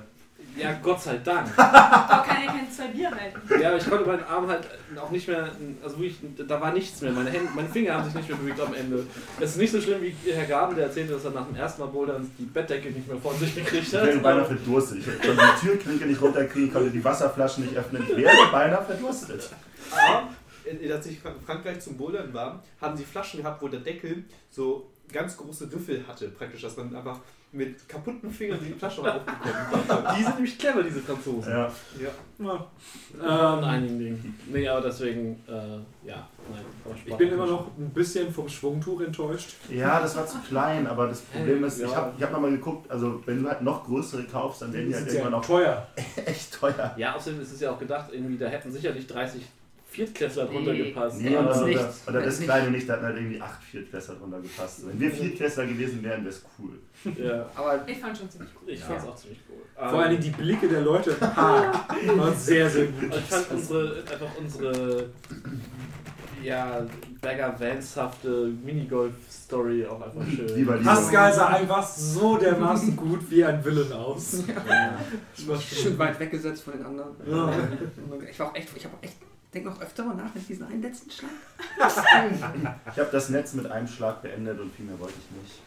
Ja, 0.56 0.72
Gott 0.82 1.00
sei 1.00 1.18
Dank. 1.18 1.54
Da 1.56 2.24
kann 2.26 2.42
ja 2.44 2.50
keine 2.52 2.70
zwei 2.70 2.88
Bier 2.88 3.10
halten. 3.10 3.60
Ja, 3.60 3.68
aber 3.68 3.76
ich 3.78 3.88
konnte 3.88 4.04
meinen 4.06 4.24
Arm 4.24 4.48
halt 4.48 4.66
auch 5.00 5.10
nicht 5.10 5.28
mehr, 5.28 5.48
also 5.84 5.98
wirklich, 6.00 6.18
da 6.48 6.60
war 6.60 6.72
nichts 6.72 7.00
mehr. 7.00 7.12
Meine, 7.12 7.30
Hände, 7.30 7.48
meine 7.54 7.68
Finger 7.68 7.94
haben 7.94 8.04
sich 8.04 8.14
nicht 8.14 8.28
mehr 8.28 8.38
bewegt 8.38 8.60
am 8.60 8.74
Ende. 8.74 9.06
Es 9.40 9.50
ist 9.50 9.58
nicht 9.58 9.70
so 9.72 9.80
schlimm 9.80 10.02
wie 10.02 10.14
Herr 10.32 10.46
Gaben, 10.46 10.74
der 10.74 10.86
erzählte, 10.86 11.12
dass 11.12 11.24
er 11.24 11.30
nach 11.30 11.46
dem 11.46 11.54
ersten 11.56 11.80
Mal 11.80 11.88
Bouldern 11.88 12.28
die 12.38 12.44
Bettdecke 12.44 12.90
nicht 12.90 13.06
mehr 13.06 13.18
von 13.18 13.36
sich 13.38 13.54
gekriegt 13.54 13.86
Ich 13.86 13.92
wäre 13.92 14.14
hat. 14.14 14.22
beinahe 14.22 14.44
verdurstet. 14.44 14.98
Ich 14.98 15.06
konnte 15.06 15.42
die 15.62 15.66
Türklinke 15.66 16.06
nicht 16.06 16.20
runterkriegen, 16.20 16.72
konnte 16.72 16.90
die 16.90 17.04
Wasserflaschen 17.04 17.64
nicht 17.64 17.76
öffnen. 17.76 18.02
Ich 18.08 18.16
wäre 18.16 18.50
beinahe 18.50 18.84
verdurstet. 18.84 19.50
Aber, 19.92 20.28
als 20.94 21.06
ich 21.06 21.24
in 21.24 21.40
Frankreich 21.46 21.80
zum 21.80 21.96
Bouldern 21.96 22.32
war, 22.34 22.62
haben 22.80 22.96
sie 22.96 23.04
Flaschen 23.04 23.42
gehabt, 23.42 23.62
wo 23.62 23.68
der 23.68 23.80
Deckel 23.80 24.24
so 24.50 24.90
ganz 25.12 25.36
große 25.36 25.70
Riffel 25.72 26.04
hatte. 26.06 26.28
Praktisch, 26.28 26.62
dass 26.62 26.76
man 26.76 26.94
einfach 26.94 27.18
mit 27.50 27.88
kaputten 27.88 28.30
Fingern 28.30 28.58
die 28.62 28.74
Flasche 28.74 29.00
aufbekommen 29.00 30.06
Die 30.18 30.22
sind 30.22 30.34
nämlich 30.34 30.58
clever, 30.58 30.82
diese 30.82 31.00
Franzosen. 31.00 31.50
Ja. 31.50 31.72
Ja, 32.38 32.66
Ähm, 33.54 33.58
in 33.60 33.64
einigen 33.64 33.98
Dingen. 33.98 34.38
Nee, 34.52 34.68
aber 34.68 34.82
deswegen, 34.82 35.42
äh, 35.48 35.52
ja, 36.06 36.28
nein. 36.52 36.94
ich 37.06 37.14
bin 37.16 37.30
immer 37.30 37.46
noch 37.46 37.68
ein 37.78 37.88
bisschen 37.90 38.30
vom 38.32 38.50
Schwungtuch 38.50 39.00
enttäuscht. 39.00 39.54
ja, 39.70 39.98
das 39.98 40.14
war 40.16 40.26
zu 40.26 40.36
klein, 40.46 40.86
aber 40.86 41.06
das 41.06 41.22
Problem 41.22 41.64
ist, 41.64 41.80
ich 41.80 41.88
Ja. 41.90 41.96
habe 41.96 42.12
ich 42.18 42.22
hab 42.22 42.32
nochmal 42.32 42.50
geguckt, 42.50 42.90
also 42.90 43.22
wenn 43.24 43.42
du 43.42 43.48
halt 43.48 43.62
noch 43.62 43.86
größere 43.86 44.24
kaufst, 44.24 44.60
dann 44.60 44.72
werden 44.74 44.88
die 44.90 44.94
halt 44.94 45.06
ist 45.06 45.14
ja 45.14 45.32
auch 45.32 45.44
teuer. 45.44 45.86
echt 46.26 46.52
teuer. 46.52 46.94
Ja, 46.98 47.14
außerdem 47.16 47.40
ist 47.40 47.52
es 47.52 47.60
ja 47.60 47.70
auch 47.70 47.78
gedacht, 47.78 48.10
irgendwie, 48.12 48.36
da 48.36 48.46
hätten 48.46 48.70
sicherlich 48.70 49.06
30 49.06 49.42
Viertklässler 49.98 50.46
drunter 50.46 50.72
Nee. 50.72 50.84
gepasst. 50.90 51.20
Nee, 51.20 51.32
Ja, 51.32 51.40
oder, 51.40 51.48
das 51.48 51.58
oder, 51.58 51.66
nicht. 51.66 51.80
oder 52.08 52.22
das 52.22 52.40
kleine 52.40 52.70
nicht, 52.70 52.88
da 52.88 52.92
hatten 52.94 53.04
halt 53.06 53.16
irgendwie 53.16 53.40
acht 53.40 53.62
Viertklässler 53.64 54.14
drunter 54.14 54.40
gepasst. 54.40 54.82
Wenn 54.86 55.00
wir 55.00 55.10
Viertklässler 55.10 55.66
gewesen 55.66 56.02
wären, 56.04 56.20
wäre 56.24 56.28
es 56.34 56.44
cool. 56.58 56.78
Ja, 57.16 57.46
Aber 57.56 57.80
Ich 57.88 57.98
fand 57.98 58.16
schon 58.16 58.30
ziemlich 58.30 58.50
cool. 58.62 58.70
ich 58.72 58.80
fand's 58.84 59.04
auch 59.06 59.16
ziemlich 59.16 59.40
cool. 59.48 59.56
Vor 59.90 59.98
allem 60.02 60.20
die 60.20 60.30
Blicke 60.30 60.68
der 60.68 60.82
Leute 60.82 61.20
waren 61.20 62.36
sehr, 62.36 62.70
sehr 62.70 62.86
gut. 62.86 63.12
Also 63.12 63.18
ich 63.18 63.24
fand 63.24 63.50
unsere, 63.50 63.96
einfach 64.10 64.30
unsere, 64.40 65.06
ja, 66.42 66.86
Bagger 67.20 67.54
Vans-hafte 67.58 68.52
Minigolf-Story 68.64 69.86
auch 69.86 70.00
einfach 70.00 70.22
schön. 70.28 70.66
Pascal 70.84 71.32
sah 71.32 71.46
einfach 71.48 71.84
so 71.86 72.36
dermaßen 72.36 72.94
gut 72.96 73.28
wie 73.30 73.44
ein 73.44 73.64
Villain 73.64 73.92
aus. 73.92 74.44
Das 75.36 75.48
war 75.48 75.60
schön 75.60 75.98
weit 75.98 76.18
weggesetzt 76.20 76.62
von 76.62 76.74
den 76.74 76.86
anderen. 76.86 77.10
Ja. 77.26 77.52
Ich 78.30 78.38
war 78.38 78.50
auch 78.50 78.54
echt, 78.54 78.68
ich 78.76 78.84
habe 78.84 78.94
auch 78.96 79.02
echt, 79.02 79.16
denk 79.54 79.64
noch 79.64 79.80
öfter 79.80 80.04
mal 80.04 80.14
nach 80.16 80.34
mit 80.34 80.48
diesen 80.48 80.66
einen 80.66 80.82
letzten 80.82 81.10
Schlag. 81.10 81.30
Ich 82.92 82.98
habe 82.98 83.08
das 83.12 83.28
Netz 83.30 83.54
mit 83.54 83.70
einem 83.70 83.86
Schlag 83.86 84.22
beendet 84.22 84.58
und 84.60 84.72
viel 84.74 84.84
mehr 84.86 84.98
wollte 85.00 85.14
ich 85.18 85.42
nicht. 85.42 85.60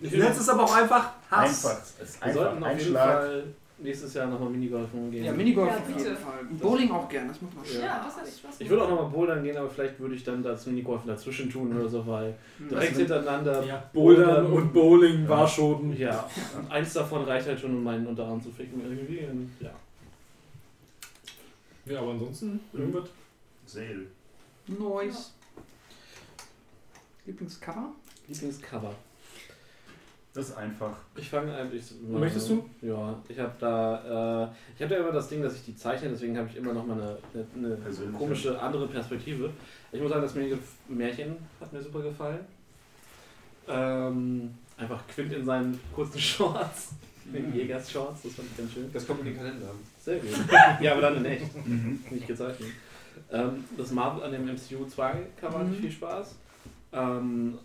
Ich 0.00 0.12
Jetzt 0.22 0.40
ist 0.40 0.48
aber 0.48 0.64
auch 0.64 0.74
einfach 0.76 1.10
Hass. 1.30 1.64
Einfach, 1.66 1.82
es 1.82 2.08
ist 2.10 2.20
Wir 2.20 2.26
einfach 2.26 2.40
sollten 2.42 2.62
auf 2.62 2.68
ein 2.68 2.78
jeden 2.78 2.90
Schlag. 2.90 3.12
Fall 3.20 3.44
nächses 3.78 4.14
Jahr 4.14 4.26
nochmal 4.28 4.50
Minigolfen 4.50 5.10
gehen. 5.10 5.24
Ja, 5.24 5.32
Minigolf 5.32 5.68
Ja, 5.70 5.76
auf 5.78 5.82
bitte. 5.84 5.98
jeden 6.04 6.16
Fall. 6.16 6.44
Bowling 6.60 6.90
auch 6.92 7.08
gern, 7.08 7.26
das 7.28 7.40
macht 7.42 7.56
mal 7.56 7.64
Ja, 7.64 7.70
Spaß. 7.72 7.80
das 8.04 8.16
hat 8.16 8.26
Spaß 8.26 8.40
gemacht. 8.42 8.54
ich 8.60 8.70
würde 8.70 8.82
auch 8.84 8.88
nochmal 8.90 9.10
bouldern 9.10 9.42
gehen, 9.42 9.56
aber 9.56 9.68
vielleicht 9.70 9.98
würde 9.98 10.14
ich 10.14 10.22
dann 10.24 10.42
das 10.42 10.66
Minigolfen 10.66 11.08
dazwischen 11.08 11.50
tun 11.50 11.76
oder 11.76 11.88
so, 11.88 12.06
weil 12.06 12.34
direkt 12.58 12.88
Also, 12.90 12.98
hintereinander. 13.00 13.64
Ja, 13.64 13.82
Bouldern 13.92 14.46
und 14.46 14.72
Bowling 14.72 15.28
war 15.28 15.46
schon. 15.48 15.96
Ja, 15.96 16.28
und 16.56 16.70
eins 16.70 16.92
davon 16.92 17.24
reicht 17.24 17.48
halt 17.48 17.58
schon, 17.60 17.72
um 17.74 17.82
meinen 17.82 18.06
Unterarm 18.06 18.40
zu 18.42 18.50
ficken 18.50 18.80
irgendwie. 18.84 19.26
Und, 19.26 19.50
ja. 19.60 19.70
Ja, 21.86 22.00
aber 22.00 22.12
ansonsten 22.12 22.60
irgendwas. 22.72 23.04
Sale. 23.66 24.06
Noise. 24.66 25.30
Lieblingscover? 27.26 27.92
Lieblingscover. 28.28 28.94
Das 30.34 30.48
ist 30.48 30.56
einfach. 30.56 30.96
Ich 31.14 31.30
fange 31.30 31.54
eigentlich. 31.54 31.84
Möchtest 32.08 32.50
du? 32.50 32.68
Ja, 32.82 33.16
ich 33.28 33.38
habe 33.38 33.52
da, 33.60 34.46
äh, 34.46 34.48
ich 34.74 34.82
habe 34.82 34.94
da 34.94 35.00
immer 35.00 35.12
das 35.12 35.28
Ding, 35.28 35.40
dass 35.42 35.54
ich 35.54 35.64
die 35.64 35.76
zeichne, 35.76 36.08
deswegen 36.08 36.36
habe 36.36 36.48
ich 36.48 36.56
immer 36.56 36.72
noch 36.72 36.84
mal 36.84 36.94
eine, 37.00 37.46
eine, 37.54 37.78
komische 38.18 38.60
andere 38.60 38.88
Perspektive. 38.88 39.50
Ich 39.92 40.00
muss 40.00 40.10
sagen, 40.10 40.22
das 40.22 40.34
Märchen 40.34 40.58
Märchen 40.88 41.36
hat 41.60 41.72
mir 41.72 41.80
super 41.80 42.02
gefallen. 42.02 42.40
Ähm, 43.68 44.54
einfach 44.76 45.06
Quint 45.06 45.32
in 45.32 45.44
seinen 45.44 45.80
kurzen 45.94 46.18
Shorts, 46.20 46.90
den 47.32 47.54
Jägers 47.54 47.92
Shorts, 47.92 48.22
das 48.22 48.32
fand 48.34 48.48
ich 48.50 48.56
ganz 48.58 48.72
schön. 48.72 48.92
Das 48.92 49.06
kommt 49.06 49.20
in 49.20 49.26
den 49.26 49.36
Kalender. 49.36 49.68
Sehr 50.00 50.18
gut. 50.18 50.30
ja, 50.80 50.92
aber 50.92 51.00
dann 51.00 51.16
in 51.18 51.24
echt, 51.26 51.64
Mhm. 51.64 52.00
nicht 52.10 52.26
gezeichnet. 52.26 52.70
Ähm, 53.32 53.64
das 53.76 53.90
Marvel 53.90 54.22
an 54.22 54.32
dem 54.32 54.44
MCU 54.46 54.86
2 54.86 55.26
Cover 55.40 55.58
hatte 55.58 55.70
Mhm. 55.70 55.74
viel 55.76 55.92
Spaß. 55.92 56.34
Ähm, 56.92 57.58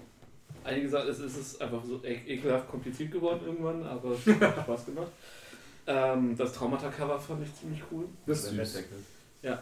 einige 0.64 0.90
sagen, 0.90 1.10
es 1.10 1.20
ist 1.20 1.62
einfach 1.62 1.84
so 1.84 2.02
e 2.04 2.14
ekelhaft 2.28 2.68
kompliziert 2.70 3.12
geworden 3.12 3.42
irgendwann, 3.46 3.84
aber 3.84 4.12
es 4.12 4.26
hat 4.26 4.60
Spaß 4.64 4.86
gemacht. 4.88 5.12
Ähm, 5.88 6.36
das 6.38 6.54
Traumata-Cover 6.54 7.20
fand 7.20 7.44
ich 7.46 7.54
ziemlich 7.56 7.82
cool. 7.92 8.06
Das 8.26 8.44
ist 8.44 8.50
süß. 8.52 8.58
Bettdeckel. 8.58 8.98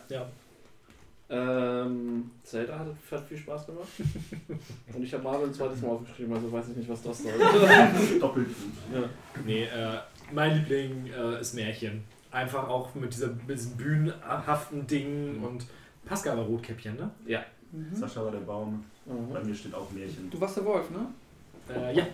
Ja. 0.10 0.28
Ähm, 1.30 2.32
Zelda 2.44 2.80
hat, 2.80 2.88
hat 3.12 3.28
viel 3.28 3.38
Spaß 3.38 3.66
gemacht. 3.66 3.88
Und 4.96 5.04
ich 5.04 5.14
habe 5.14 5.24
Marvel 5.24 5.48
ein 5.48 5.54
zweites 5.54 5.82
Mal 5.82 5.90
aufgeschrieben, 5.90 6.34
also 6.34 6.50
weiß 6.52 6.70
ich 6.70 6.78
nicht, 6.78 6.90
was 6.90 7.02
das 7.04 7.22
soll. 7.22 7.34
Doppelt 8.20 8.48
gut. 8.48 8.56
ja. 8.94 9.10
Nee, 9.46 9.64
äh, 9.66 10.00
mein 10.32 10.56
Liebling 10.58 11.08
äh, 11.08 11.42
ist 11.42 11.54
Märchen. 11.54 12.04
Einfach 12.32 12.68
auch 12.68 12.94
mit, 12.96 13.14
dieser, 13.14 13.28
mit 13.48 13.58
diesem 13.58 13.78
bühnenhaften 13.78 14.86
Ding 14.88 15.42
und 15.44 15.66
Pascal 16.06 16.38
war 16.38 16.44
Rotkäppchen, 16.46 16.96
ne? 16.96 17.10
ja. 17.26 17.44
Mhm. 17.72 17.94
Sascha 17.94 18.24
war 18.24 18.32
der 18.32 18.40
Baum. 18.40 18.84
Bei 19.06 19.40
Mhm. 19.42 19.48
mir 19.48 19.56
steht 19.56 19.74
auch 19.74 19.90
Märchen. 19.92 20.30
Du 20.30 20.40
warst 20.40 20.56
der 20.58 20.66
Wolf, 20.66 20.90
ne? 20.90 21.06
Äh, 21.74 21.96
ja. 21.98 22.06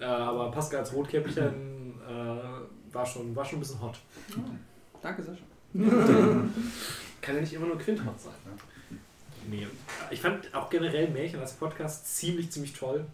Äh, 0.00 0.04
aber 0.04 0.50
Pascal 0.50 0.80
als 0.80 0.92
Rotkäppchen 0.94 1.94
äh, 2.08 2.94
war, 2.94 3.04
schon, 3.06 3.34
war 3.36 3.44
schon 3.44 3.58
ein 3.58 3.60
bisschen 3.60 3.80
hot. 3.82 3.98
Danke, 5.02 5.22
Sascha. 5.22 5.42
Kann 7.20 7.34
ja 7.34 7.40
nicht 7.40 7.52
immer 7.52 7.66
nur 7.66 7.78
Quinthot 7.78 8.18
sein. 8.20 8.32
Nee. 9.50 9.66
Ich 10.10 10.20
fand 10.20 10.54
auch 10.54 10.70
generell 10.70 11.08
Märchen 11.10 11.40
als 11.40 11.52
Podcast 11.54 12.16
ziemlich, 12.16 12.50
ziemlich 12.50 12.72
toll. 12.72 13.04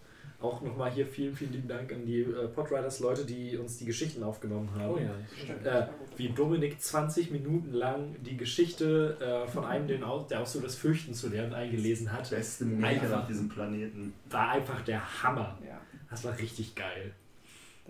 Auch 0.40 0.62
nochmal 0.62 0.90
hier 0.90 1.07
vielen, 1.07 1.35
vielen 1.35 1.53
lieben 1.53 1.68
Dank 1.68 1.92
an 1.92 2.07
die 2.07 2.20
äh, 2.22 2.48
Podriders-Leute, 2.48 3.26
die 3.26 3.59
uns 3.59 3.76
die 3.76 3.85
Geschichten 3.85 4.22
aufgenommen 4.22 4.70
haben. 4.74 4.94
Oh 4.94 4.98
ja. 4.98 5.11
Stimmt. 5.37 5.66
Äh, 5.66 5.87
wie 6.16 6.31
Dominik 6.31 6.81
20 6.81 7.31
Minuten 7.31 7.74
lang 7.74 8.16
die 8.22 8.38
Geschichte 8.38 9.18
äh, 9.20 9.46
von 9.50 9.66
einem, 9.66 9.87
den 9.87 10.03
auch, 10.03 10.26
der 10.29 10.40
auch 10.40 10.46
so 10.46 10.61
das 10.61 10.76
Fürchten 10.76 11.12
zu 11.12 11.29
lernen, 11.29 11.53
eingelesen 11.53 12.11
hat, 12.11 12.31
Beste 12.31 12.64
Einfach. 12.64 13.20
auf 13.20 13.26
diesem 13.26 13.50
Planeten. 13.50 14.14
war 14.31 14.48
einfach 14.50 14.81
der 14.81 15.22
Hammer. 15.22 15.59
Ja. 15.62 15.79
Das 16.09 16.24
war 16.24 16.37
richtig 16.38 16.74
geil. 16.74 17.12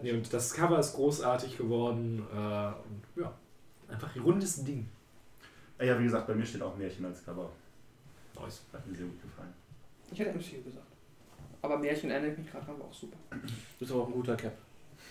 Nee, 0.02 0.12
und 0.12 0.32
das 0.32 0.52
Cover 0.52 0.78
ist 0.78 0.94
großartig 0.94 1.56
geworden. 1.56 2.24
Äh, 2.32 2.36
und 2.36 3.22
ja, 3.22 3.32
einfach 3.88 4.14
ein 4.16 4.22
rundes 4.22 4.64
Ding. 4.64 4.88
Ah 5.78 5.84
Ja, 5.84 5.98
wie 5.98 6.04
gesagt, 6.04 6.26
bei 6.26 6.34
mir 6.34 6.44
steht 6.44 6.62
auch 6.62 6.76
Märchen 6.76 7.04
als 7.04 7.24
Cover. 7.24 7.50
Nice. 8.40 8.62
Hat 8.72 8.86
mir 8.86 8.96
sehr 8.96 9.06
gut 9.06 9.22
gefallen. 9.22 9.52
Ich 10.10 10.18
hätte 10.18 10.30
MCU 10.30 10.62
gesagt. 10.64 10.89
Aber 11.62 11.78
Märchen 11.78 12.10
erinnert 12.10 12.38
mich 12.38 12.50
gerade 12.50 12.66
war 12.68 12.74
auch 12.86 12.92
super. 12.94 13.16
Du 13.30 13.38
bist 13.78 13.92
aber 13.92 14.02
auch 14.02 14.06
ein 14.08 14.12
guter 14.12 14.36
Cap. 14.36 14.52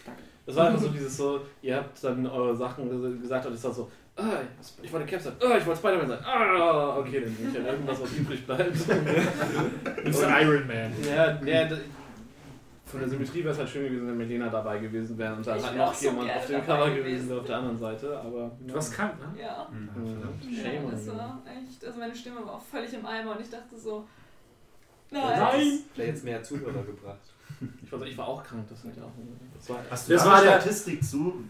Danke. 0.05 0.21
Das 0.45 0.55
war 0.55 0.67
einfach 0.67 0.81
so 0.81 0.87
dieses 0.89 1.15
so, 1.15 1.41
ihr 1.61 1.75
habt 1.75 2.03
dann 2.03 2.25
eure 2.25 2.55
Sachen 2.55 2.89
ges- 2.89 3.21
gesagt 3.21 3.45
und 3.45 3.53
es 3.53 3.63
war 3.63 3.71
so, 3.71 3.91
ah, 4.15 4.23
ich 4.81 4.91
wollte 4.91 5.05
Cap 5.05 5.21
sein, 5.21 5.33
ah, 5.39 5.57
ich 5.57 5.65
wollte 5.65 5.79
Spider-Man 5.79 6.07
sein, 6.07 6.19
ah, 6.25 6.97
okay, 6.97 7.21
dann 7.21 7.33
nehme 7.35 7.49
ich 7.49 7.55
halt 7.55 7.67
irgendwas, 7.67 8.01
was 8.01 8.13
übrig 8.13 8.45
bleibt. 8.47 8.75
Ist 8.75 8.87
Iron 10.23 10.67
Man. 10.67 10.91
ja, 11.07 11.39
ja, 11.45 11.67
von 12.85 12.99
der 13.01 13.09
Symmetrie 13.09 13.39
wäre 13.43 13.51
es 13.53 13.59
halt 13.59 13.69
schön 13.69 13.83
gewesen, 13.83 14.07
wenn 14.07 14.17
Melena 14.17 14.49
dabei 14.49 14.79
gewesen 14.79 15.15
wäre 15.19 15.35
und 15.35 15.45
wär 15.45 15.55
auch 15.55 15.75
noch 15.75 15.93
so 15.93 16.09
jemand 16.09 16.31
auf 16.31 16.47
dem 16.47 16.65
Cover 16.65 16.89
gewesen. 16.89 17.37
auf 17.37 17.45
der 17.45 17.57
anderen 17.57 17.77
Seite, 17.77 18.17
aber... 18.19 18.51
Du 18.65 18.73
warst 18.73 18.93
krank, 18.95 19.13
ne? 19.19 19.39
Ja. 19.39 19.67
Mhm. 19.71 19.87
Ja, 20.51 20.89
das 20.89 21.07
war 21.09 21.43
echt, 21.45 21.85
also 21.85 21.99
meine 21.99 22.15
Stimme 22.15 22.37
war 22.43 22.53
auch 22.55 22.61
völlig 22.63 22.91
im 22.95 23.05
Eimer 23.05 23.35
und 23.35 23.41
ich 23.41 23.49
dachte 23.51 23.77
so, 23.77 24.07
Nein. 25.11 25.41
hat's- 25.41 25.55
Vielleicht 25.93 26.09
jetzt 26.13 26.23
mehr 26.23 26.43
Zuhörer 26.43 26.83
gebracht. 26.83 27.19
Ich 27.83 27.91
war, 27.91 28.01
ich 28.03 28.17
war 28.17 28.27
auch 28.27 28.43
krank, 28.43 28.65
das, 28.69 28.79
auch, 28.79 29.11
das 29.57 29.69
war 29.69 29.79
Hast 29.89 30.07
du 30.09 30.13
Das 30.13 30.23
da 30.23 30.29
war 30.29 30.41
der- 30.43 30.59
Statistik 30.61 31.03
zu, 31.03 31.43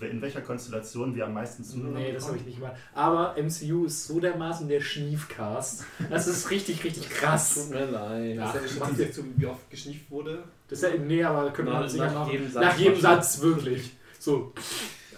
in 0.00 0.20
welcher 0.20 0.40
Konstellation 0.42 1.14
wir 1.14 1.24
am 1.24 1.32
meisten 1.32 1.62
zuhören. 1.64 1.94
Nee, 1.94 2.12
das 2.12 2.26
habe 2.26 2.36
ich 2.36 2.44
nicht 2.44 2.58
gemacht. 2.58 2.74
Aber 2.92 3.34
MCU 3.38 3.86
ist 3.86 4.06
so 4.06 4.18
dermaßen 4.20 4.68
der 4.68 4.80
Schniefcast. 4.80 5.84
Das 6.10 6.26
ist 6.26 6.50
richtig, 6.50 6.82
richtig 6.84 7.08
krass. 7.08 7.54
Tut 7.54 7.70
mir 7.70 7.86
leid. 7.86 8.36
Ja. 8.36 8.50
Ist 8.50 8.54
ja 8.54 8.68
Statistik, 8.84 9.14
zu, 9.14 9.24
wie 9.36 9.46
oft 9.46 9.70
geschnieft 9.70 10.10
wurde. 10.10 10.42
Das 10.68 10.82
ist 10.82 10.92
ja, 10.92 10.98
nee, 10.98 11.22
aber 11.24 11.50
könnte 11.52 11.70
man 11.72 11.82
Nach- 11.82 11.88
sicher 11.88 12.06
nach 12.06 12.14
machen. 12.14 12.32
jedem 12.32 12.50
Satz 12.50 12.64
Nach 12.64 12.76
jedem. 12.76 13.00
Satz, 13.00 13.40
wirklich. 13.40 13.96
So. 14.18 14.52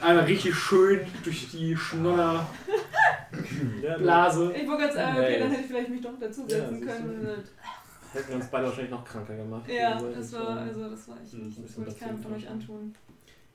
Einmal 0.01 0.24
richtig 0.26 0.55
schön 0.55 1.01
durch 1.24 1.49
die 1.51 1.74
Schnodderblase. 1.74 2.47
Ja, 3.82 4.51
Ich 4.61 4.68
wollte 4.68 4.82
gerade 4.82 4.94
sagen, 4.94 5.18
okay, 5.18 5.38
dann 5.40 5.51
hätte 5.51 5.61
ich 5.62 5.66
vielleicht 5.68 5.88
mich 5.88 6.01
doch 6.03 6.18
dazusetzen 6.20 6.80
können. 6.86 7.28
Hätten 8.17 8.29
wir 8.31 8.37
uns 8.37 8.47
beide 8.51 8.67
wahrscheinlich 8.67 8.91
noch 8.91 9.05
kranker 9.05 9.37
gemacht. 9.37 9.69
Ja, 9.69 10.01
das 10.01 10.33
war, 10.33 10.49
also 10.61 10.89
das 10.91 11.09
war 11.09 11.17
echt 11.23 11.35
nicht, 11.35 11.59
das 11.64 11.77
wollte 11.79 11.91
ich 11.93 12.01
keinem 12.01 12.19
von 12.19 12.35
euch 12.35 12.49
antun. 12.49 12.95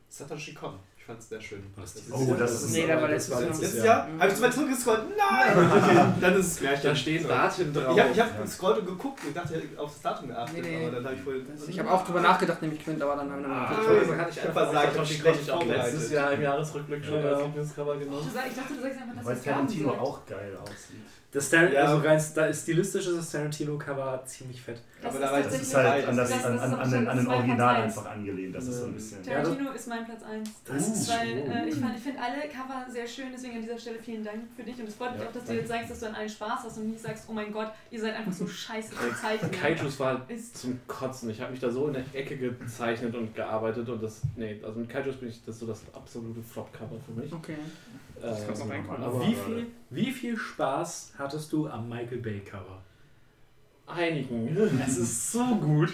Satoshi 0.09 0.53
Kon. 0.53 0.73
Ich 0.97 1.05
fand 1.07 1.19
es 1.19 1.29
sehr 1.29 1.41
schön. 1.41 1.63
Ist 1.83 1.99
Oh, 2.11 2.35
das 2.37 2.61
ist- 2.63 2.73
Nee, 2.73 2.85
der 2.85 3.01
war 3.01 3.07
das 3.07 3.27
letztes 3.27 3.39
Jahr. 3.41 3.49
Letztes 3.49 3.83
Jahr? 3.83 4.07
Habe 4.19 4.27
ich 4.29 4.35
zu 4.35 4.41
weit 4.43 4.53
zurückgescrollt? 4.53 5.01
Nein! 5.17 5.71
Okay, 5.83 6.05
dann 6.21 6.35
ist 6.39 6.45
es 6.47 6.59
gleich. 6.59 6.81
Da 6.83 6.95
steht 6.95 7.27
Daten 7.27 7.73
drauf. 7.73 7.95
Ich 7.97 8.03
habe 8.03 8.11
ich 8.11 8.19
hab 8.19 8.41
gescrollt 8.43 8.77
und 8.79 8.85
geguckt 8.85 9.19
und 9.25 9.35
dachte, 9.35 9.63
auf 9.77 9.91
das 9.93 10.01
Datum 10.03 10.27
geachtet, 10.27 10.61
Nee, 10.63 10.69
nee. 10.77 10.85
aber 10.85 10.95
dann 10.97 11.05
habe 11.05 11.15
ich 11.15 11.25
wohl. 11.25 11.43
Ich 11.67 11.79
habe 11.79 11.89
auch 11.91 12.05
drüber 12.05 12.21
nachgedacht, 12.21 12.61
nämlich 12.61 12.83
Quint, 12.83 13.01
aber 13.01 13.15
dann 13.15 13.31
haben 13.31 13.41
wir 13.41 13.49
Ah, 13.49 13.71
noch 13.71 14.01
ich 14.01 14.07
kann 14.09 14.29
ich 14.29 14.41
einfach 14.43 14.71
sagen, 14.71 14.91
ich 15.01 15.07
schlecht 15.07 15.23
konnte 15.23 15.39
ich 15.41 15.51
auch 15.51 15.65
letztes 15.65 16.11
Jahr 16.11 16.31
im 16.33 16.41
Jahresrückblick 16.43 17.03
schon 17.03 17.23
Ja. 17.23 17.29
als 17.31 17.41
Lieblingscover 17.45 17.93
Du 17.95 17.99
genommen. 18.01 18.27
ich 18.27 18.33
dachte, 18.55 18.73
du 18.75 18.81
sagst 18.81 18.99
einfach, 19.01 19.15
dass 19.15 19.25
Weil 19.25 19.35
das 19.35 19.43
Gaben 19.43 19.55
Tarantino 19.67 19.89
auch 19.93 20.25
geil 20.27 20.57
aussieht. 20.61 20.99
Das 21.33 21.49
Tar 21.49 21.71
Ja. 21.71 21.85
also 21.85 22.05
rein 22.05 22.19
stilistisch 22.53 23.07
ist 23.07 23.17
das 23.17 23.29
Tarantino-Cover 23.31 24.21
ziemlich 24.25 24.61
fett. 24.61 24.81
Das 25.01 25.11
Aber 25.15 25.19
da 25.19 25.27
ist 25.27 25.33
reicht 25.33 25.45
Das 25.53 25.61
ist 25.61 25.73
halt 25.75 26.03
Das 26.03 26.09
an, 26.09 26.17
das, 26.17 26.29
ist- 26.29 26.45
an, 26.45 26.53
das 26.53 26.61
an, 26.61 26.71
ist 26.73 26.79
an, 26.79 26.91
den, 26.91 27.07
an 27.07 27.17
den 27.17 27.27
Original 27.27 27.75
einfach 27.83 28.05
angelehnt. 28.05 28.53
Das 28.55 28.67
ist 28.67 28.79
so 28.79 28.85
ein 28.87 28.93
bisschen. 28.93 29.23
Tarantino 29.23 29.71
ist 29.71 29.87
mein 29.87 30.03
Platz 30.05 30.23
1. 30.23 30.49
Das 30.65 30.87
ist 30.89 31.09
Weil 31.09 31.27
schön. 31.29 31.51
äh, 31.51 31.67
ich, 31.69 31.75
ich 31.75 32.03
finde 32.03 32.19
alle 32.21 32.49
Cover 32.49 32.85
sehr 32.91 33.07
schön, 33.07 33.27
deswegen 33.33 33.55
an 33.55 33.61
dieser 33.61 33.77
Stelle 33.79 33.99
vielen 33.99 34.23
Dank 34.25 34.39
für 34.57 34.63
dich. 34.63 34.77
Und 34.79 34.89
es 34.89 34.95
freut 34.95 35.13
mich 35.13 35.21
Ja, 35.21 35.29
auch, 35.29 35.31
dass 35.31 35.45
du 35.45 35.53
jetzt 35.53 35.69
sagst, 35.69 35.89
dass 35.91 35.99
du 36.01 36.05
an 36.07 36.15
allen 36.15 36.29
Spaß 36.29 36.59
hast 36.65 36.77
und 36.77 36.89
nicht 36.89 37.01
sagst, 37.01 37.23
oh 37.29 37.33
mein 37.33 37.51
Gott, 37.53 37.71
ihr 37.91 38.01
seid 38.01 38.15
einfach 38.17 38.33
so 38.33 38.45
scheiße 38.45 38.89
zu 38.89 39.21
zeichnen. 39.21 39.51
Kaijus 39.51 39.99
war 40.01 40.29
Ist 40.29 40.57
zum 40.57 40.79
Kotzen. 40.85 41.29
Ich 41.29 41.39
habe 41.39 41.51
mich 41.51 41.61
da 41.61 41.69
so 41.71 41.87
in 41.87 41.93
der 41.93 42.03
Ecke 42.13 42.35
gezeichnet 42.37 43.15
und 43.15 43.33
gearbeitet 43.33 43.87
und 43.87 44.03
das. 44.03 44.21
Nee, 44.35 44.59
also 44.63 44.79
mit 44.81 44.89
Kaijus 44.89 45.15
bin 45.15 45.29
ich 45.29 45.41
das 45.45 45.57
so 45.59 45.65
das 45.65 45.81
absolute 45.93 46.41
Flop-Cover 46.43 46.99
für 47.05 47.13
mich. 47.19 47.31
Okay. 47.31 47.55
Ähm, 48.23 48.35
kannst 48.45 48.61
du 48.61 48.65
noch 48.65 48.71
reinkommen. 48.73 49.03
aber 49.03 49.21
Wie 49.27 49.35
viel, 49.35 49.67
wie 49.89 50.11
viel 50.11 50.37
Spaß 50.37 51.13
hattest 51.17 51.51
du 51.53 51.67
am 51.67 51.89
Michael 51.89 52.19
Bay 52.19 52.39
Cover? 52.39 52.81
einigen. 53.87 54.55
Es 54.85 54.97
ist 54.97 55.31
so 55.31 55.43
gut. 55.55 55.89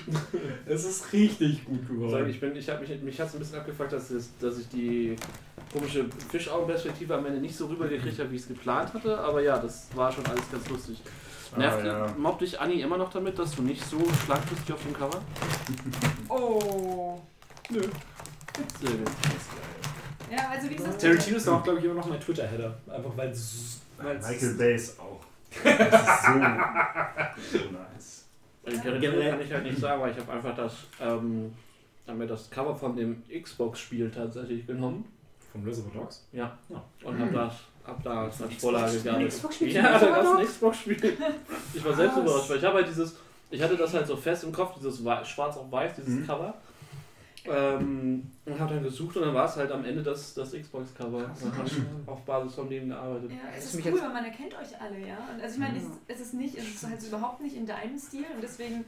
Es 0.66 0.86
ist 0.86 1.12
richtig 1.14 1.66
gut 1.66 1.88
geworden. 1.88 2.30
ich, 2.30 2.40
bin, 2.40 2.56
ich 2.56 2.70
hab 2.70 2.80
mich, 2.80 3.02
mich 3.02 3.20
hat 3.20 3.28
es 3.28 3.34
ein 3.34 3.40
bisschen 3.40 3.60
abgefuckt, 3.60 3.92
dass, 3.92 4.12
es, 4.12 4.38
dass 4.40 4.60
ich 4.60 4.70
die 4.70 5.16
komische 5.74 6.06
Fischaugenperspektive 6.30 7.16
am 7.16 7.26
Ende 7.26 7.40
nicht 7.40 7.56
so 7.56 7.66
rübergekriegt 7.68 8.20
habe, 8.20 8.32
wie 8.32 8.36
ich 8.36 8.42
es 8.44 8.48
geplant 8.48 8.94
hatte. 8.94 9.18
Aber 9.18 9.42
ja, 9.42 9.58
das 9.58 9.88
war 9.96 10.12
schon 10.12 10.26
alles 10.28 10.44
ganz 10.52 10.70
lustig. 10.70 11.02
Nervt 11.56 11.80
Ah, 11.84 11.86
ja. 12.08 12.16
mobbt 12.18 12.42
dich 12.42 12.60
Anni 12.60 12.82
immer 12.82 12.98
noch 12.98 13.10
damit, 13.10 13.40
dass 13.40 13.56
du 13.56 13.62
nicht 13.64 13.84
so 13.84 13.98
schlank 14.26 14.48
bist 14.50 14.68
wie 14.68 14.74
auf 14.74 14.84
dem 14.84 14.94
Cover? 14.94 15.22
Oh. 16.30 17.20
Sehr 17.70 17.82
gut. 18.92 19.12
Ja, 20.32 20.50
also 20.50 20.70
wie 20.70 20.76
gesagt, 20.76 21.02
Tarantino 21.02 21.38
ist 21.38 21.48
auch, 21.48 21.64
glaube 21.64 21.80
ich, 21.80 21.86
immer 21.86 21.96
noch 21.96 22.06
mein 22.08 22.20
Twitter-Header. 22.20 22.78
Einfach 22.88 23.16
weil 23.18 23.30
es. 23.30 23.82
Michael 23.98 24.54
Bay 24.56 24.76
ist 24.76 25.00
auch. 25.00 25.20
Das 25.64 26.02
ist 26.02 26.26
so, 27.54 27.58
so 27.60 27.66
nice. 27.72 28.26
Bei 28.64 28.72
Tarantino 28.72 29.30
kann 29.30 29.42
ich 29.42 29.52
halt 29.54 29.64
nicht 29.64 29.78
sagen, 29.80 30.02
weil 30.02 30.12
ich 30.12 30.18
habe 30.20 30.32
einfach 30.34 30.56
das, 30.56 30.74
ähm, 31.00 31.54
hab 32.08 32.16
mir 32.16 32.28
das 32.28 32.50
Cover 32.50 32.76
von 32.76 32.96
dem 32.96 33.24
Xbox-Spiel 33.42 34.12
tatsächlich 34.12 34.68
genommen. 34.68 35.06
Vom 35.52 35.64
Reservoir 35.64 36.04
Dogs? 36.04 36.26
Ja. 36.34 36.58
Ja. 36.70 36.84
Und 37.04 37.20
hab 37.20 37.32
das, 37.34 37.54
hab 37.86 38.04
da 38.04 38.24
als 38.26 38.38
Vorlage 38.60 39.00
gearbeitet. 39.00 39.30
Xbox-Spiel? 39.30 39.72
Ja, 39.72 39.98
da 39.98 40.06
gab 40.22 40.38
ein 40.40 40.46
Xbox-Spiel. 40.46 41.18
Ich 41.74 41.86
war 41.86 41.94
selbst 41.96 42.18
überrascht, 42.18 42.50
weil 42.50 42.58
ich 42.58 42.64
habe 42.66 42.76
halt 42.76 42.88
dieses, 42.90 43.16
ich 43.50 43.62
hatte 43.62 43.78
das 43.78 43.94
halt 43.94 44.06
so 44.06 44.18
fest 44.18 44.44
im 44.44 44.52
Kopf, 44.52 44.76
dieses 44.76 44.98
schwarz 45.00 45.56
auf 45.58 45.72
weiß, 45.72 45.96
dieses 45.96 46.10
Mhm. 46.10 46.28
Cover. 46.28 46.54
Ähm, 47.50 48.32
und 48.46 48.60
habe 48.60 48.74
dann 48.76 48.84
gesucht 48.84 49.16
und 49.18 49.24
dann 49.24 49.34
war 49.34 49.46
es 49.46 49.56
halt 49.56 49.72
am 49.72 49.84
Ende 49.86 50.04
das, 50.04 50.34
das 50.34 50.52
Xbox-Cover. 50.54 51.32
Auf 52.06 52.22
Basis 52.24 52.56
von 52.56 52.70
dem 52.70 52.90
gearbeitet. 52.90 53.32
Ja, 53.32 53.38
es 53.58 53.66
Das 53.66 53.74
ist 53.76 53.86
cool, 53.86 53.92
jetzt- 53.94 54.02
weil 54.04 54.14
man 54.14 54.26
erkennt 54.26 54.54
euch 54.54 54.82
alle, 54.82 55.00
ja. 55.00 55.18
Und 55.34 55.42
also 55.42 55.56
ich 55.56 55.60
meine, 55.60 55.78
es, 55.78 55.84
es 56.08 56.20
ist 56.22 56.34
nicht, 56.34 56.56
es 56.58 56.68
ist 56.76 56.88
halt 56.88 57.02
überhaupt 57.04 57.42
nicht 57.42 57.56
in 57.56 57.66
deinem 57.66 57.98
Stil 57.98 58.26
und 58.34 58.42
deswegen 58.42 58.86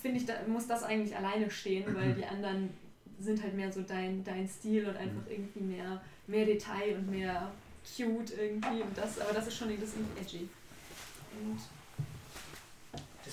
finde 0.00 0.18
ich, 0.18 0.26
da 0.26 0.34
muss 0.46 0.66
das 0.66 0.82
eigentlich 0.82 1.16
alleine 1.16 1.50
stehen, 1.50 1.84
weil 1.94 2.14
die 2.14 2.24
anderen 2.24 2.70
sind 3.18 3.42
halt 3.42 3.54
mehr 3.54 3.72
so 3.72 3.82
dein, 3.82 4.22
dein 4.24 4.46
Stil 4.46 4.86
und 4.86 4.96
einfach 4.96 5.22
irgendwie 5.28 5.60
mehr, 5.60 6.00
mehr 6.26 6.44
Detail 6.44 6.96
und 6.98 7.10
mehr 7.10 7.50
cute 7.96 8.32
irgendwie 8.38 8.82
und 8.82 8.96
das, 8.96 9.20
aber 9.20 9.32
das 9.32 9.46
ist 9.46 9.56
schon 9.56 9.68
das 9.80 9.88
ist 9.90 9.96
irgendwie 9.96 10.20
edgy. 10.20 10.48
Und 11.42 11.58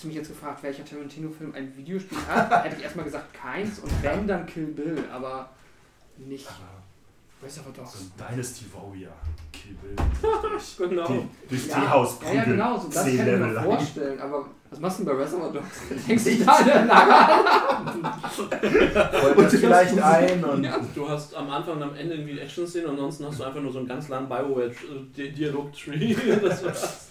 Hättest 0.03 0.15
du 0.15 0.19
mich 0.19 0.27
jetzt 0.27 0.27
gefragt, 0.37 0.61
welcher 0.63 0.83
Tarantino-Film 0.83 1.53
ein 1.55 1.77
Videospiel 1.77 2.17
hat, 2.27 2.65
hätte 2.65 2.75
ich 2.75 2.83
erstmal 2.83 3.05
gesagt 3.05 3.33
keins 3.33 3.79
und 3.79 3.89
wenn, 4.03 4.27
dann 4.27 4.45
Kill 4.45 4.65
Bill, 4.65 5.01
aber 5.13 5.49
nicht 6.17 6.45
Reservoir 7.41 7.73
So 7.73 7.81
Dogs. 7.83 8.01
ein 8.01 8.11
Dynasty 8.33 8.65
Warrior. 8.73 9.13
Kill 9.53 9.75
Bill. 9.81 9.95
Durch, 10.41 10.77
Genau. 10.77 11.07
die, 11.07 11.25
durch 11.47 11.67
Ja, 11.67 11.75
Teehaus 11.79 12.17
ja, 12.25 12.33
ja, 12.33 12.43
genau, 12.43 12.77
so 12.77 12.87
das 12.89 12.95
kann 13.05 13.07
ich 13.13 13.21
mir 13.23 13.61
vorstellen, 13.61 14.19
aber 14.19 14.45
was 14.69 14.79
machst 14.81 14.99
du 14.99 15.03
denn 15.05 15.15
bei 15.15 15.23
Reservoir 15.23 15.53
Dogs? 15.53 15.81
Denkst 16.07 16.23
du 16.25 16.29
dich 16.31 16.45
da 16.45 16.51
an 16.51 16.65
der 16.65 16.85
Lager? 16.85 18.19
Das 19.37 19.55
vielleicht 19.55 19.99
ein 20.01 20.43
und. 20.43 20.63
Ja. 20.65 20.79
Du 20.93 21.07
hast 21.07 21.33
am 21.33 21.49
Anfang 21.49 21.77
und 21.77 21.83
am 21.83 21.95
Ende 21.95 22.15
irgendwie 22.15 22.39
Action-Szenen 22.39 22.87
und 22.87 22.95
ansonsten 22.95 23.25
hast 23.27 23.39
du 23.39 23.43
einfach 23.45 23.61
nur 23.61 23.71
so 23.71 23.79
einen 23.79 23.87
ganz 23.87 24.09
langen 24.09 24.27
Bioware-Dialog-Tree. 24.27 26.15
Das 26.41 26.61
war's. 26.65 27.07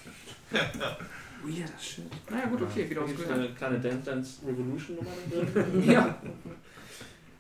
Weird, 1.43 1.73
das 1.75 1.85
shit. 1.85 2.05
Naja 2.31 2.47
gut, 2.47 2.63
okay, 2.63 2.89
wieder 2.89 3.03
aufs 3.03 3.13
eine 3.29 3.49
kleine 3.51 3.81
Dance 3.81 4.11
Dance 4.11 4.47
Revolution 4.47 4.97
Nummer 4.97 5.11
drin. 5.31 5.83
Ja. 5.91 6.17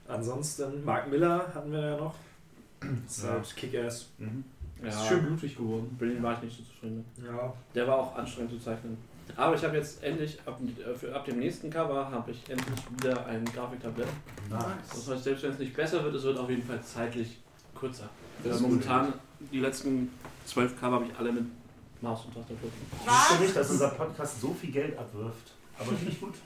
Ansonsten, 0.08 0.84
Mark 0.84 1.10
Miller 1.10 1.50
hatten 1.54 1.72
wir 1.72 1.80
ja 1.80 1.96
noch. 1.96 2.14
Ja. 2.82 3.38
Mit 3.38 3.56
Kick-Ass. 3.56 4.08
Mhm. 4.18 4.44
Ja, 4.82 4.88
Ist 4.88 5.06
schön 5.06 5.24
blutig 5.24 5.56
geworden. 5.56 5.96
Berlin 5.98 6.22
war 6.22 6.34
ich 6.34 6.42
nicht 6.42 6.56
so 6.56 6.64
zufrieden. 6.64 7.04
Ja. 7.24 7.52
Der 7.74 7.86
war 7.86 7.98
auch 7.98 8.16
anstrengend 8.16 8.50
zu 8.50 8.58
zeichnen. 8.58 8.98
Aber 9.36 9.54
ich 9.54 9.64
habe 9.64 9.76
jetzt 9.76 10.02
endlich, 10.02 10.38
ab, 10.44 10.60
äh, 10.60 10.94
für, 10.94 11.14
ab 11.14 11.24
dem 11.24 11.38
nächsten 11.38 11.70
Cover, 11.70 12.10
habe 12.10 12.32
ich 12.32 12.50
endlich 12.50 12.80
wieder 12.90 13.24
ein 13.26 13.44
Grafiktablett. 13.44 14.08
Das 14.50 15.08
heißt, 15.08 15.24
selbst 15.24 15.44
wenn 15.44 15.52
es 15.52 15.58
nicht 15.60 15.74
besser 15.74 16.02
wird, 16.02 16.14
es 16.16 16.24
wird 16.24 16.36
auf 16.36 16.50
jeden 16.50 16.62
Fall 16.62 16.82
zeitlich 16.82 17.38
kürzer. 17.74 18.08
Das 18.42 18.46
Weil 18.46 18.56
ist 18.56 18.60
momentan, 18.62 19.12
die 19.52 19.60
letzten 19.60 20.10
zwölf 20.44 20.78
Cover 20.78 20.96
habe 20.96 21.06
ich 21.06 21.16
alle 21.16 21.32
mit 21.32 21.44
Maus 22.02 22.24
und 22.24 22.34
Tastatur. 22.34 22.68
Ich 22.68 23.08
wusste 23.08 23.42
nicht, 23.44 23.56
dass 23.56 23.70
unser 23.70 23.88
Podcast 23.88 24.40
so 24.40 24.52
viel 24.52 24.70
Geld 24.72 24.98
abwirft. 24.98 25.52
Aber 25.78 25.92
finde 25.92 26.12
ich 26.12 26.20
gut. 26.20 26.34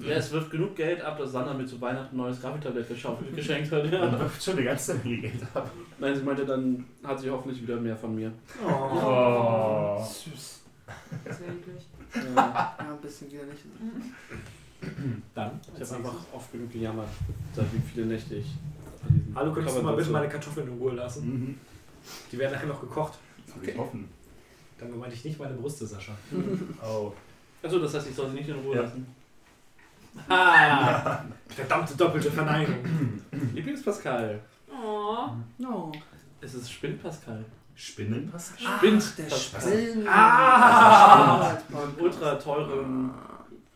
Ja, 0.00 0.16
es 0.16 0.30
wirft 0.30 0.50
genug 0.50 0.76
Geld 0.76 1.00
ab, 1.00 1.16
dass 1.16 1.32
Sandra 1.32 1.54
mir 1.54 1.64
zu 1.64 1.80
Weihnachten 1.80 2.14
ein 2.14 2.18
neues 2.18 2.38
Grafiktablett 2.38 2.86
geschenkt 3.34 3.72
hat. 3.72 3.90
Ja. 3.90 4.00
Man 4.00 4.20
wirft 4.20 4.44
schon 4.44 4.54
eine 4.58 4.64
ganze 4.64 4.94
Menge 4.96 5.22
Geld 5.22 5.42
ab. 5.54 5.70
Nein, 5.98 6.14
sie 6.14 6.22
meinte, 6.22 6.44
dann 6.44 6.84
hat 7.02 7.18
sie 7.18 7.30
hoffentlich 7.30 7.62
wieder 7.62 7.76
mehr 7.76 7.96
von 7.96 8.14
mir. 8.14 8.30
Oh. 8.62 10.04
Süß. 10.04 10.60
das 11.24 11.40
wäre 11.40 11.52
eklig. 11.52 11.86
Ja. 12.14 12.34
Ja, 12.36 12.76
ein 12.78 13.00
bisschen 13.00 13.32
wieder 13.32 13.44
nicht. 13.44 13.64
Dann. 15.34 15.60
Ich 15.74 15.80
habe 15.82 15.96
einfach 15.96 16.14
oft 16.32 16.52
genug 16.52 16.70
gejammert, 16.70 17.08
seit 17.54 17.72
wie 17.72 17.80
viele 17.92 18.06
Nächte 18.06 18.34
ich. 18.36 18.46
an 19.08 19.14
diesem 19.14 19.34
Hallo, 19.34 19.52
könntest 19.52 19.78
du 19.78 19.82
mal 19.82 19.96
bitte 19.96 20.10
meine 20.10 20.28
Kartoffeln 20.28 20.68
in 20.68 20.78
Ruhe 20.78 20.92
lassen? 20.92 21.26
Mhm. 21.26 21.58
Die 22.30 22.38
werden 22.38 22.52
nachher 22.52 22.66
noch 22.68 22.80
gekocht. 22.80 23.14
Das 23.46 23.60
will 23.60 23.70
ich 23.70 23.78
hoffen. 23.78 24.08
Dann 24.78 24.96
meinte 24.98 25.14
ich 25.16 25.24
nicht 25.24 25.38
meine 25.38 25.54
Brüste, 25.54 25.86
Sascha. 25.86 26.12
Oh. 26.82 27.12
Achso, 27.62 27.78
das 27.80 27.94
heißt, 27.94 28.08
ich 28.08 28.14
soll 28.14 28.28
sie 28.30 28.36
nicht 28.36 28.48
in 28.48 28.56
Ruhe 28.60 28.76
Ja. 28.76 28.82
lassen. 28.82 29.06
Ah! 30.28 31.22
Verdammte 31.48 31.96
doppelte 31.96 32.30
Verneinung. 32.30 32.76
Lieblings-Pascal. 33.54 34.40
Oh. 34.70 35.28
No. 35.58 35.92
Es 36.40 36.54
ist 36.54 36.70
Spind-Pascal. 36.72 37.44
Spinnen, 37.74 38.28
Pascal? 38.30 38.76
Spind. 38.78 39.18
Der 39.18 39.22
Pascal. 39.24 39.60
Spinnen. 39.62 40.08
Ah! 40.08 41.50
Ein 41.50 42.00
ultra 42.00 42.34
teurem 42.36 43.10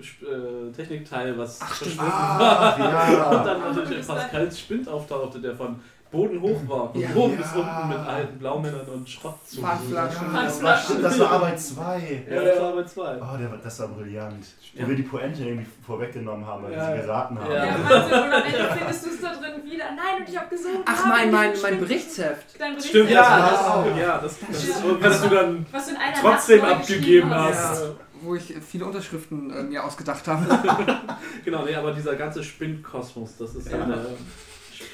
äh, 0.00 0.72
Technikteil, 0.72 1.36
was 1.38 1.58
verschwunden 1.58 2.00
Ah, 2.00 2.74
Und 2.74 2.82
ja. 2.82 3.44
dann 3.44 3.74
natürlich 3.74 4.06
Pascals 4.06 4.58
Spind 4.60 4.88
auftauchte, 4.88 5.40
der 5.40 5.54
von 5.54 5.76
Boden 6.12 6.40
hoch 6.42 6.60
war. 6.68 6.92
Von 6.92 7.00
Ja. 7.00 7.08
oben 7.16 7.36
bis 7.38 7.46
Ja. 7.54 7.60
unten 7.60 7.88
mit 7.88 7.98
alten 8.06 8.38
Blaumännern 8.38 8.86
und 8.94 9.08
Schrott 9.08 9.34
zu. 9.46 9.60
Pfandflaschen. 9.62 10.32
Ja. 10.34 10.42
Das, 10.42 10.60
das 10.60 11.18
war 11.18 11.30
Arbeit 11.32 11.60
2. 11.60 12.24
Ja, 12.30 12.42
das 12.44 12.60
war 12.60 12.72
bei 12.74 12.84
zwei. 12.84 13.16
Oh, 13.16 13.36
der, 13.38 13.50
war- 13.50 13.58
das 13.58 13.80
war 13.80 13.88
brillant. 13.88 14.44
Ja. 14.74 14.84
Wo 14.84 14.88
wir 14.90 14.96
die 14.96 15.02
Pointe 15.02 15.42
irgendwie 15.42 15.66
vorweggenommen 15.86 16.46
haben, 16.46 16.64
weil 16.64 16.72
Ja. 16.72 16.88
wir 16.90 16.96
sie 17.00 17.02
geraten 17.06 17.38
haben. 17.40 17.50
Ja. 17.52 17.64
Ja, 17.64 17.74
Wahnsinn, 17.90 18.12
und 18.22 18.32
am 18.32 18.42
Ende 18.44 18.68
findest 18.78 19.06
du 19.06 19.10
es 19.10 19.20
da 19.20 19.28
drin 19.34 19.64
wieder. 19.64 19.84
Nein, 19.96 20.20
und 20.20 20.28
ich 20.28 20.36
habe 20.38 20.48
gesungen. 20.48 20.82
Ach, 20.86 21.06
mein, 21.06 21.30
mein, 21.30 21.52
mein 21.62 21.80
Berichtsheft. 21.80 22.58
Dein 22.60 22.72
Bericht 22.74 22.88
Stimmt, 22.88 23.10
ja. 23.10 23.50
das. 23.50 23.98
Ja, 23.98 24.18
das, 24.18 24.36
das 24.40 24.64
ist 24.64 24.82
so. 24.82 25.02
Was 25.02 25.22
du 25.22 25.28
dann 25.28 25.66
Was 25.72 25.86
du 25.88 25.94
trotzdem 26.20 26.60
Nacht 26.60 26.70
abgegeben 26.72 27.34
hast. 27.34 27.82
Ja, 27.82 27.88
wo 28.24 28.34
ich 28.36 28.54
viele 28.66 28.84
Unterschriften 28.84 29.50
äh, 29.50 29.62
mir 29.64 29.82
ausgedacht 29.84 30.26
habe. 30.28 30.46
Genau, 31.44 31.64
nee, 31.64 31.74
aber 31.74 31.90
dieser 31.92 32.14
ganze 32.14 32.44
Spindkosmos, 32.44 33.36
das 33.36 33.54
ist 33.56 33.70
Ja. 33.72 33.82
eine. 33.82 34.06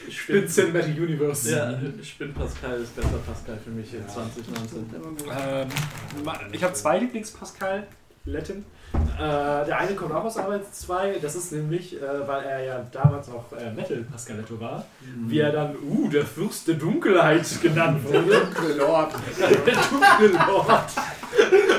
Ich 0.09 0.27
bin, 0.27 0.49
Cinematic 0.49 0.97
Universe. 0.97 1.51
ja, 1.51 1.79
ich 2.01 2.17
bin 2.17 2.33
Pascal, 2.33 2.81
ist 2.81 2.97
bester 2.97 3.19
Pascal 3.27 3.59
für 3.63 3.71
mich 3.71 3.91
hier 3.91 4.07
2019. 4.09 4.87
Ähm, 5.31 5.69
ich 6.51 6.65
habe 6.65 6.73
zwei 6.73 6.99
Lieblings-Pascal-Letten. 6.99 8.65
Äh, 8.95 9.67
der 9.67 9.79
eine 9.79 9.95
kommt 9.95 10.15
auch 10.15 10.25
aus 10.25 10.39
Arbeit 10.39 10.75
2. 10.75 11.19
Das 11.21 11.37
ist 11.37 11.53
nämlich, 11.53 12.01
äh, 12.01 12.27
weil 12.27 12.43
er 12.45 12.65
ja 12.65 12.87
damals 12.91 13.29
auch 13.29 13.53
äh, 13.53 13.71
Metal-Pascaletto 13.71 14.59
war, 14.59 14.87
wie 15.27 15.41
er 15.41 15.53
dann, 15.53 15.77
uh, 15.77 16.09
der 16.09 16.25
Fürst 16.25 16.69
der 16.69 16.77
Dunkelheit 16.77 17.47
genannt 17.63 18.03
wurde. 18.05 18.49
Lord. 18.79 19.13
der 19.39 19.75
dunkle 19.75 20.39
Lord. 20.47 20.91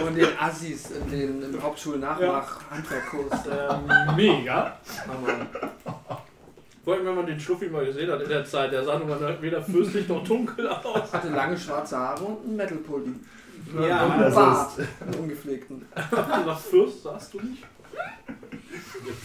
Und 0.06 0.16
den 0.16 0.28
Assis 0.40 0.92
in 0.92 1.10
den 1.10 1.42
im 1.42 1.64
Hauptschul-Nachmach-Handwerkkurs. 1.64 3.40
Ähm, 3.48 4.16
mega. 4.16 4.78
Vor 6.84 6.94
allem, 6.94 7.06
wenn 7.06 7.16
man 7.16 7.26
den 7.26 7.40
Schluffi 7.40 7.68
mal 7.68 7.86
gesehen 7.86 8.10
hat 8.12 8.22
in 8.22 8.30
der 8.30 8.46
Zeit, 8.46 8.72
der 8.72 8.84
sah 8.84 8.98
nun 8.98 9.10
mal 9.10 9.38
weder 9.42 9.62
fürstlich 9.62 10.08
noch 10.08 10.24
dunkel 10.24 10.68
aus. 10.68 11.12
Hatte 11.14 11.30
lange 11.30 11.58
schwarze 11.58 11.98
Haare 11.98 12.24
und 12.24 12.46
einen 12.46 12.56
Metal-Pulli. 12.56 13.14
Ja, 13.88 14.06
und 14.06 14.12
einen 14.12 14.22
das 14.22 14.36
Bart. 14.36 14.72
Einen 15.02 15.14
ungepflegten. 15.16 15.86
Nach 16.46 16.60
Fürst 16.60 17.04
sagst 17.04 17.34
du 17.34 17.42
nicht? 17.42 17.64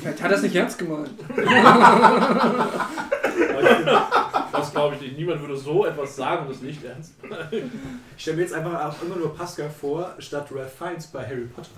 Vielleicht 0.00 0.22
hat 0.22 0.30
er 0.30 0.36
es 0.36 0.42
nicht 0.42 0.56
ernst 0.56 0.78
gemeint. 0.78 1.10
Das 4.52 4.72
glaube 4.72 4.96
ich 4.96 5.00
nicht. 5.02 5.18
Niemand 5.18 5.40
würde 5.40 5.56
so 5.56 5.86
etwas 5.86 6.16
sagen 6.16 6.46
und 6.46 6.54
das 6.54 6.60
nicht 6.60 6.84
ernst. 6.84 7.14
Ich 8.16 8.22
stelle 8.22 8.36
mir 8.36 8.42
jetzt 8.42 8.54
einfach 8.54 8.84
auch 8.84 9.02
immer 9.02 9.16
nur 9.16 9.34
Pascal 9.34 9.70
vor, 9.70 10.14
statt 10.18 10.48
Ralph 10.52 10.74
Fiennes 10.74 11.06
bei 11.06 11.24
Harry 11.24 11.46
Potter. 11.46 11.70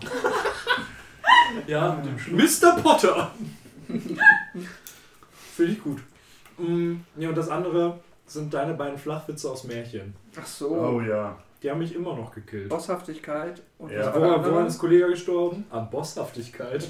Ja, 1.66 1.95
mit 1.95 2.07
dem 2.07 2.18
Schluss. 2.18 2.62
Mr. 2.62 2.81
Potter! 2.83 3.31
Finde 5.57 5.72
ich 5.72 5.82
gut. 5.82 6.00
Mm, 6.59 6.96
ja, 7.16 7.30
und 7.30 7.34
das 7.38 7.48
andere 7.48 7.98
sind 8.26 8.52
deine 8.52 8.74
beiden 8.74 8.98
Flachwitze 8.98 9.50
aus 9.50 9.64
Märchen. 9.64 10.14
Ach 10.38 10.46
so. 10.46 10.70
Oh 10.70 11.00
ja. 11.00 11.38
Die 11.62 11.70
haben 11.70 11.78
mich 11.78 11.94
immer 11.94 12.14
noch 12.14 12.34
gekillt. 12.34 12.68
Bosshaftigkeit. 12.68 13.62
Und 13.78 13.90
Ja. 13.90 14.11
der 14.11 14.14
Woran, 14.14 14.44
woran 14.44 14.66
ist 14.66 14.78
Kollege 14.78 15.09
gestorben? 15.09 15.64
An 15.70 15.88
Bosshaftigkeit. 15.90 16.86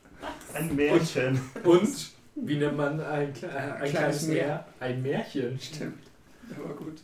Ein 0.54 0.74
Märchen. 0.74 1.38
Und 1.62 1.88
wie 2.36 2.56
nennt 2.56 2.76
man 2.76 2.98
ein, 3.00 3.28
äh, 3.42 3.46
ein 3.46 3.76
Kleines 3.76 3.90
kleines 3.90 4.26
Meer. 4.28 4.64
Ein 4.80 5.02
Märchen. 5.02 5.58
Stimmt. 5.60 6.02
War 6.56 6.74
gut. 6.74 7.02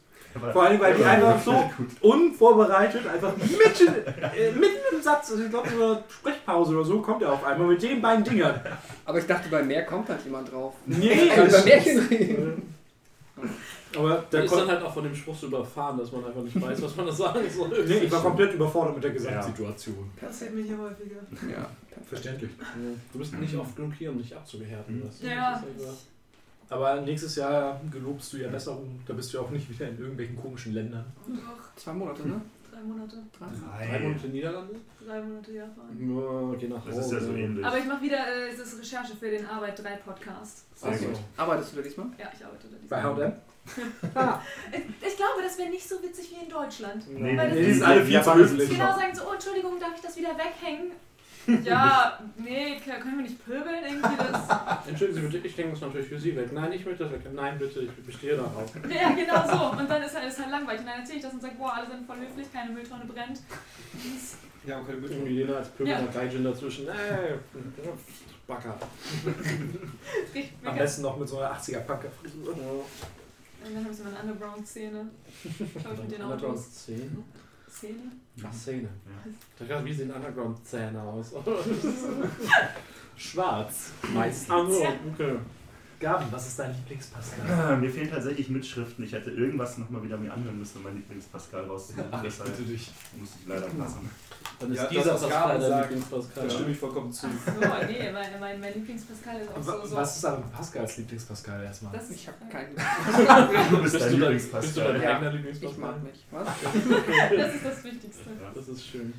Vor 0.52 0.62
allem, 0.62 0.80
weil 0.80 0.94
die 0.94 1.02
Ja, 1.02 1.10
einfach 1.10 1.40
so 1.42 1.70
unvorbereitet, 2.00 3.06
einfach 3.06 3.36
mitten, 3.36 3.94
äh, 4.34 4.50
mitten 4.52 4.78
im 4.96 5.02
Satz, 5.02 5.30
also 5.32 5.42
ich 5.44 5.50
glaube 5.50 5.68
in 5.68 5.74
einer 5.82 6.02
Sprechpause 6.08 6.74
oder 6.76 6.84
so, 6.84 7.00
kommt 7.00 7.22
er 7.22 7.32
auf 7.32 7.44
einmal 7.44 7.68
mit 7.68 7.82
den 7.82 8.00
beiden 8.00 8.24
Dingern. 8.24 8.60
Aber 9.04 9.18
ich 9.18 9.26
dachte, 9.26 9.48
bei 9.50 9.62
mehr 9.62 9.84
kommt 9.84 10.08
halt 10.08 10.24
jemand 10.24 10.50
drauf. 10.52 10.74
Nee, 10.86 11.28
Kann 11.28 11.46
über 11.46 11.52
das- 11.52 11.64
Märchen 11.64 11.98
reden. 12.08 12.74
aber 13.96 14.08
Da 14.16 14.24
der 14.32 14.44
ist 14.44 14.50
dann 14.52 14.58
kommt, 14.60 14.70
halt 14.72 14.82
auch 14.84 14.94
von 14.94 15.04
dem 15.04 15.14
Spruch 15.14 15.34
so 15.36 15.46
überfahren, 15.48 15.98
dass 15.98 16.12
man 16.12 16.24
einfach 16.24 16.42
nicht 16.42 16.60
weiß, 16.60 16.80
was 16.82 16.96
man 16.96 17.06
da 17.06 17.12
sagen 17.12 17.40
soll. 17.50 17.84
nee, 17.86 17.98
ich 17.98 18.10
war 18.12 18.22
komplett 18.22 18.54
überfordert 18.54 18.94
mit 18.94 19.04
der 19.04 19.10
Gesamtsituation. 19.10 20.10
Passiert 20.20 20.54
mir 20.54 20.62
hier 20.62 20.78
häufiger. 20.78 21.16
Ja. 21.50 21.66
Verständlich. 22.08 22.50
Du 23.12 23.18
bist 23.18 23.34
nicht 23.38 23.54
oft 23.56 23.76
genug 23.76 23.92
hier, 23.98 24.10
um 24.10 24.18
dich 24.18 24.34
abzuhärten. 24.34 25.02
du? 25.20 25.26
Ja. 25.26 25.62
Aber 26.72 27.00
nächstes 27.02 27.36
Jahr 27.36 27.80
gelobst 27.90 28.32
du 28.32 28.38
ja 28.38 28.48
Besserung, 28.48 29.00
da 29.06 29.12
bist 29.12 29.32
du 29.32 29.38
ja 29.38 29.44
auch 29.44 29.50
nicht 29.50 29.68
wieder 29.68 29.88
in 29.88 29.98
irgendwelchen 29.98 30.36
komischen 30.36 30.72
Ländern. 30.72 31.04
Doch, 31.26 31.76
Zwei 31.76 31.92
Monate, 31.92 32.26
ne? 32.26 32.40
drei 32.70 32.80
Monate. 32.80 33.16
Drei 33.38 33.46
Nein. 33.92 34.02
Monate 34.02 34.26
Niederlande? 34.28 34.74
Drei 35.06 35.20
Monate 35.22 35.52
Japan. 35.52 35.84
Ja, 35.98 36.58
je 36.58 36.68
nach 36.68 36.84
Das 36.86 36.98
ist 36.98 37.12
ja 37.12 37.20
so 37.20 37.32
ähnlich. 37.34 37.64
Aber 37.64 37.78
ich 37.78 37.84
mache 37.84 38.02
wieder 38.02 38.16
äh, 38.26 38.48
es 38.52 38.58
ist 38.58 38.78
Recherche 38.80 39.14
für 39.16 39.30
den 39.30 39.44
Arbeit 39.46 39.82
3 39.82 39.96
Podcast. 39.96 40.64
Sehr 40.74 40.90
gut. 40.96 41.18
Arbeitest 41.36 41.72
du 41.72 41.76
da 41.76 41.82
diesmal? 41.82 42.06
Ja, 42.18 42.26
ich 42.34 42.44
arbeite 42.44 42.68
da 42.68 42.76
Bei 42.88 42.96
diesmal. 43.00 43.26
H&M? 43.26 43.32
Ich, 44.72 45.06
ich 45.12 45.16
glaube, 45.16 45.42
das 45.42 45.58
wäre 45.58 45.70
nicht 45.70 45.88
so 45.88 46.02
witzig 46.02 46.30
wie 46.32 46.44
in 46.44 46.50
Deutschland. 46.50 47.04
Nee, 47.10 47.36
Weil 47.36 47.48
das 47.50 47.58
Nee, 47.58 47.64
die 47.64 47.70
ist 47.70 47.76
sind 47.78 47.86
alle 47.86 48.00
viel 48.00 48.06
zu 48.06 48.12
Japan- 48.12 48.38
höflich. 48.38 48.70
Genau 48.70 48.86
sagen 48.96 49.14
so, 49.14 49.22
oh 49.28 49.32
Entschuldigung, 49.34 49.78
darf 49.78 49.92
ich 49.94 50.00
das 50.02 50.16
wieder 50.16 50.30
weghängen? 50.30 50.92
Ja, 51.64 52.18
nee, 52.36 52.78
können 52.80 53.16
wir 53.16 53.22
nicht 53.22 53.44
pöbeln 53.44 53.82
irgendwie 53.84 54.16
das? 54.16 54.86
Entschuldigen 54.88 55.20
Sie 55.20 55.26
bitte, 55.26 55.46
ich 55.48 55.56
denke 55.56 55.72
das 55.72 55.80
natürlich 55.80 56.08
für 56.08 56.18
Sie 56.20 56.36
weg. 56.36 56.52
Nein, 56.52 56.72
ich 56.72 56.84
möchte 56.84 57.04
das 57.04 57.12
weg. 57.12 57.20
Nein, 57.32 57.58
bitte, 57.58 57.80
ich 57.80 57.90
bestehe 58.06 58.36
darauf. 58.36 58.72
Ja, 58.88 59.10
genau 59.10 59.46
so. 59.46 59.78
Und 59.80 59.90
dann 59.90 60.02
ist 60.02 60.14
halt, 60.14 60.28
ist 60.28 60.38
halt 60.38 60.50
langweilig. 60.50 60.80
Und 60.80 60.86
dann 60.86 61.00
erzähle 61.00 61.16
ich 61.18 61.24
das 61.24 61.32
und 61.32 61.42
sage, 61.42 61.54
boah, 61.58 61.74
alle 61.74 61.86
sind 61.88 62.06
voll 62.06 62.18
höflich, 62.18 62.52
keine 62.52 62.70
Mülltonne 62.72 63.04
brennt. 63.06 63.40
Ja, 64.66 64.80
okay, 64.80 64.92
gut. 65.00 65.10
Irgendwie 65.10 65.32
Lena 65.42 65.56
als 65.56 65.68
Pöbel 65.70 65.92
Ja. 65.92 65.98
und 65.98 66.12
Gaijin 66.14 66.44
dazwischen. 66.44 66.86
Ey, 66.88 67.34
Backer. 68.46 68.76
Am 70.64 70.76
besten 70.76 71.02
noch 71.02 71.16
mit 71.16 71.28
so 71.28 71.38
einer 71.38 71.56
80er-Punker-Frisur. 71.56 72.54
Und 72.54 73.74
dann 73.74 73.84
haben 73.84 73.94
sie 73.94 74.02
mal 74.02 74.10
eine 74.14 74.32
Underground-Szene. 74.32 75.06
Schau 75.82 75.92
ich 75.92 76.00
mit 76.02 76.12
den 76.12 76.22
Autos. 76.22 76.32
Underground-Szene? 76.32 77.10
Szene? 77.82 78.12
Ach, 78.44 78.52
Szene. 78.52 78.88
Da 79.58 79.64
gerade, 79.64 79.84
wie 79.84 79.92
sehen 79.92 80.12
Underground-Zähne 80.12 81.02
aus? 81.02 81.32
Schwarz. 83.16 83.90
Meistens. 84.14 84.50
Ach 84.50 84.68
so, 84.68 84.86
okay. 85.12 85.38
Gaben, 86.02 86.26
was 86.32 86.48
ist 86.48 86.58
dein 86.58 86.74
Lieblingspascal? 86.74 87.48
Ah, 87.48 87.76
Mir 87.76 87.88
fehlen 87.88 88.10
tatsächlich 88.10 88.48
Mitschriften. 88.48 89.04
Ich 89.04 89.12
hätte 89.12 89.30
irgendwas 89.30 89.78
nochmal 89.78 90.02
wieder 90.02 90.16
mir 90.18 90.32
anhören 90.32 90.58
müssen, 90.58 90.78
um 90.78 90.82
mein 90.82 90.96
Lieblingspascal 90.96 91.64
rauszuholen. 91.64 92.08
Ach, 92.10 92.24
ich 92.24 92.30
Deshalb 92.30 92.56
bitte 92.56 92.68
dich. 92.70 92.90
muss 93.16 93.28
ich 93.40 93.46
leider 93.48 93.66
passen. 93.68 94.10
Dann 94.58 94.72
ist 94.72 94.78
Ja, 94.78 94.86
dieser 94.88 95.14
Pascal 95.14 95.60
sagt, 95.62 95.90
Lieblingspascal. 95.90 96.44
Da 96.48 96.50
stimme 96.54 96.70
ich 96.72 96.78
vollkommen 96.78 97.12
zu. 97.12 97.26
So, 97.28 97.52
nee, 97.86 98.10
mein, 98.12 98.40
mein, 98.40 98.60
mein 98.60 98.74
Lieblingspascal 98.74 99.40
ist 99.40 99.50
auch 99.50 99.62
so. 99.62 99.86
so 99.86 99.96
Was 99.96 100.16
ist 100.16 100.24
aber 100.24 100.42
Pascals 100.48 100.96
Lieblingspascal 100.98 101.62
erstmal? 101.62 101.92
das 101.92 102.10
Ich 102.10 102.26
habe 102.26 102.38
keinen. 102.50 102.74
Du 103.70 103.80
bist 103.82 103.92
Bist 103.94 104.04
dein 104.04 104.12
du, 104.12 104.18
dein, 104.18 104.32
bist 104.34 104.52
du 104.52 104.56
dein 104.80 104.94
Lieblingspascal. 104.94 105.02
Ja. 105.02 105.16
eigener 105.16 105.28
Ich 105.30 105.36
Lieblingspascal? 105.36 105.80
mag 105.80 106.02
mich. 106.02 106.26
Was? 106.32 106.48
das 107.36 107.54
ist 107.54 107.64
das 107.64 107.84
Wichtigste. 107.84 108.30
Das 108.54 108.68
ist 108.68 108.84
schön. 108.86 109.12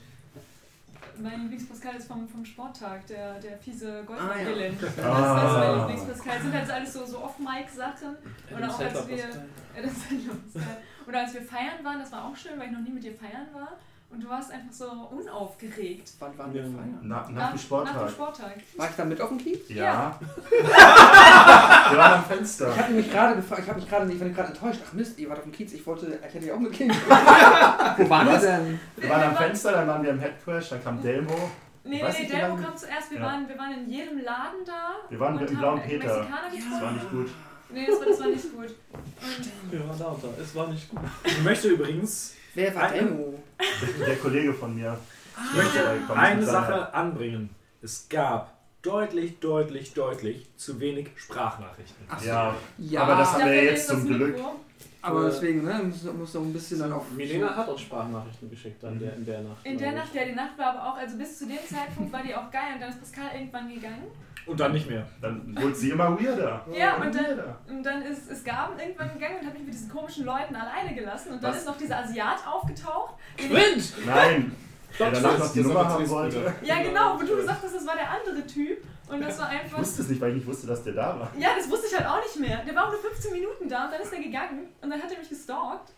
Mein 1.21 1.41
Lieblingspascal 1.41 1.95
ist 1.95 2.07
vom, 2.07 2.27
vom 2.27 2.43
Sporttag, 2.45 3.05
der, 3.07 3.39
der 3.39 3.57
fiese 3.57 3.99
Ah, 4.01 4.05
Golfbrillen. 4.05 4.77
Das, 4.81 4.95
das 4.95 5.05
ist 5.05 5.11
Ah. 5.11 5.59
mein 5.59 5.77
Lieblingspascal. 5.87 6.33
Das 6.35 6.43
sind 6.43 6.53
halt 6.53 6.71
alles 6.71 6.93
so, 6.93 7.05
so 7.05 7.23
Off-Mic-Sachen. 7.23 8.15
Oder 8.55 8.69
auch 8.69 8.79
als 8.79 9.07
wir, 9.07 9.17
ja, 9.17 9.25
das 9.81 9.91
ist 9.91 10.09
halt 10.09 10.25
lustig. 10.25 10.61
Oder 11.07 11.19
als 11.19 11.33
wir 11.33 11.41
feiern 11.41 11.83
waren, 11.83 11.99
das 11.99 12.11
war 12.11 12.25
auch 12.25 12.35
schön, 12.35 12.57
weil 12.57 12.67
ich 12.67 12.71
noch 12.73 12.81
nie 12.81 12.91
mit 12.91 13.03
dir 13.03 13.13
feiern 13.13 13.47
war. 13.53 13.73
Und 14.09 14.23
du 14.23 14.29
warst 14.29 14.51
einfach 14.51 14.71
so 14.71 14.85
unaufgeregt. 15.09 16.11
Wann 16.19 16.37
waren 16.37 16.53
wir 16.53 16.61
Ja. 16.61 16.67
feiern? 16.67 16.99
Na, 17.01 17.15
nach 17.17 17.25
dem 17.25 17.35
Nach 17.35 17.49
dem 17.49 17.57
Sporttag. 17.59 18.09
Sporttag. 18.11 18.55
War 18.77 18.89
ich 18.89 18.95
da 18.95 19.05
mit 19.05 19.19
auf 19.19 19.29
dem 19.29 19.37
Kiez? 19.39 19.69
Ja. 19.69 20.19
Wir 21.89 21.97
waren 21.97 22.13
am 22.13 22.19
Ich 22.21 22.27
Fenster. 22.37 22.75
habe 22.77 22.93
mich 22.93 23.11
gerade 23.11 23.35
gefragt, 23.35 23.61
ich 23.63 23.69
habe 23.69 23.79
mich 23.79 23.89
gerade, 23.89 24.11
ich 24.11 24.19
war 24.19 24.29
gerade 24.29 24.47
enttäuscht. 24.49 24.81
Ach 24.87 24.93
Mist, 24.93 25.17
ihr 25.19 25.29
wart 25.29 25.39
auf 25.39 25.43
dem 25.43 25.51
Kiez. 25.51 25.73
Ich 25.73 25.85
wollte, 25.85 26.07
ich 26.27 26.33
hätte 26.33 26.45
ja 26.47 26.53
auch 26.55 26.59
mitgehen. 26.67 26.89
Wo 26.91 28.09
waren 28.09 28.27
wir 28.27 28.37
denn? 28.39 28.79
Wir 28.97 29.09
waren 29.09 29.23
am 29.23 29.35
Fenster, 29.35 29.71
dann 29.71 29.87
waren 29.87 30.03
wir 30.03 30.11
im 30.11 30.19
Headcrash, 30.19 30.69
dann 30.69 30.83
kam 30.83 31.01
Delmo. 31.01 31.49
Nee, 31.85 32.01
Weiß 32.01 32.17
nee, 32.19 32.27
Delmo 32.27 32.55
kam 32.55 32.77
zuerst. 32.77 33.11
Wir, 33.11 33.19
Ja. 33.19 33.25
waren, 33.25 33.47
wir 33.49 33.57
waren 33.57 33.71
in 33.73 33.89
jedem 33.89 34.19
Laden 34.19 34.63
da. 34.65 34.95
Wir 35.09 35.19
waren 35.19 35.37
im 35.37 35.45
haben 35.47 35.57
Blauen 35.57 35.81
Peter. 35.81 36.07
Das 36.07 36.81
war 36.81 36.91
nicht 36.91 37.09
gut. 37.11 37.29
Nee, 37.69 37.87
das 37.87 37.99
war, 37.99 38.05
das 38.07 38.19
war 38.19 38.27
nicht 38.27 38.51
gut. 38.53 38.65
Und 38.93 39.71
Wir 39.71 39.79
waren 39.89 39.99
da 39.99 40.05
und 40.05 40.23
da. 40.23 40.27
Es 40.41 40.55
war 40.55 40.67
nicht 40.67 40.89
gut. 40.89 40.99
Ich 41.25 41.43
möchte 41.43 41.67
übrigens 41.69 42.35
Wer 42.55 42.73
war 42.75 42.89
Demo? 42.89 43.33
Der 44.05 44.15
Kollege 44.17 44.53
von 44.53 44.75
mir. 44.75 44.95
ich 45.51 45.57
möchte 45.57 45.79
eine 46.15 46.35
mit 46.35 46.45
Sache 46.45 46.93
anbringen. 46.93 47.49
Es 47.81 48.07
gab 48.07 48.52
deutlich, 48.83 49.39
deutlich, 49.39 49.93
deutlich 49.93 50.47
zu 50.57 50.79
wenig 50.79 51.09
Sprachnachrichten. 51.15 52.05
Ach 52.09 52.19
so. 52.19 52.27
Ja, 52.27 52.55
Ja, 52.77 53.01
aber 53.03 53.15
das 53.15 53.33
haben 53.33 53.45
wir 53.45 53.63
jetzt 53.63 53.87
zum 53.87 54.05
Glück. 54.05 54.35
Aber 55.01 55.25
deswegen, 55.25 55.65
ne, 55.65 55.81
muss, 55.83 56.03
muss 56.13 56.33
noch 56.33 56.41
ein 56.41 56.53
bisschen 56.53 56.79
dann 56.79 56.93
auf. 56.93 57.09
Milena 57.11 57.53
hat 57.53 57.67
uns 57.67 57.81
Sprachnachrichten 57.81 58.49
geschickt 58.49 58.81
dann 58.81 58.97
der, 58.99 59.15
in 59.15 59.25
der 59.25 59.41
Nacht. 59.41 59.65
In 59.65 59.77
der 59.77 59.91
Nacht, 59.91 60.13
ja, 60.13 60.23
die 60.23 60.31
Nacht 60.33 60.57
war 60.57 60.67
aber 60.77 60.93
auch, 60.93 60.97
also 60.97 61.17
bis 61.17 61.39
zu 61.39 61.45
dem 61.45 61.57
Zeitpunkt 61.57 62.13
war 62.13 62.23
die 62.23 62.33
auch 62.33 62.49
geil 62.51 62.75
und 62.75 62.81
dann 62.81 62.89
ist 62.89 62.99
Pascal 62.99 63.31
irgendwann 63.33 63.73
gegangen. 63.73 64.03
Und 64.45 64.59
dann 64.59 64.71
nicht 64.73 64.89
mehr. 64.89 65.05
Dann 65.21 65.57
wurde 65.61 65.75
sie 65.75 65.89
immer 65.91 66.17
weirder. 66.19 66.65
Ja, 66.73 66.95
Immer 66.95 67.05
und 67.05 67.15
dann, 67.15 67.25
weirder. 67.25 67.57
und 67.69 67.83
dann 67.83 68.01
ist, 68.01 68.29
ist 68.29 68.45
Gaben 68.45 68.77
irgendwann 68.79 69.13
gegangen 69.13 69.39
und 69.39 69.47
hat 69.47 69.53
mich 69.53 69.63
mit 69.63 69.73
diesen 69.73 69.89
komischen 69.89 70.25
Leuten 70.25 70.55
alleine 70.55 70.93
gelassen. 70.93 71.33
Und 71.33 71.43
dann 71.43 71.51
Was? 71.51 71.59
ist 71.59 71.67
noch 71.67 71.77
dieser 71.77 71.99
Asiat 71.99 72.45
aufgetaucht. 72.45 73.13
Quint! 73.37 73.93
Nein. 74.05 74.53
Der 74.99 75.11
danach 75.11 75.39
noch 75.39 75.51
die 75.53 75.59
ist 75.59 75.65
Nummer 75.67 75.87
haben 75.89 76.09
wollte. 76.09 76.53
Ja, 76.63 76.81
genau, 76.83 77.15
wo 77.19 77.25
du 77.25 77.35
gesagt 77.35 77.63
hast, 77.63 77.75
das 77.75 77.87
war 77.87 77.95
der 77.95 78.09
andere 78.11 78.45
Typ. 78.45 78.83
Und 79.07 79.21
das 79.21 79.37
war 79.39 79.51
Ich 79.53 79.59
einfach. 79.61 79.79
wusste 79.79 80.01
es 80.01 80.07
nicht, 80.09 80.21
weil 80.21 80.29
ich 80.29 80.35
nicht 80.37 80.47
wusste, 80.47 80.67
dass 80.67 80.83
der 80.83 80.93
da 80.93 81.19
war. 81.19 81.31
Ja, 81.37 81.49
das 81.57 81.69
wusste 81.69 81.87
ich 81.87 81.97
halt 81.97 82.07
auch 82.07 82.21
nicht 82.23 82.39
mehr. 82.39 82.63
Der 82.65 82.75
war 82.75 82.87
auch 82.87 82.91
nur 82.91 82.99
15 83.01 83.31
Minuten 83.33 83.67
da 83.67 83.85
und 83.85 83.91
dann 83.93 84.01
ist 84.01 84.13
er 84.13 84.21
gegangen 84.21 84.67
und 84.81 84.89
dann 84.89 85.01
hat 85.01 85.11
er 85.11 85.17
mich 85.19 85.29
gestalkt. 85.29 85.91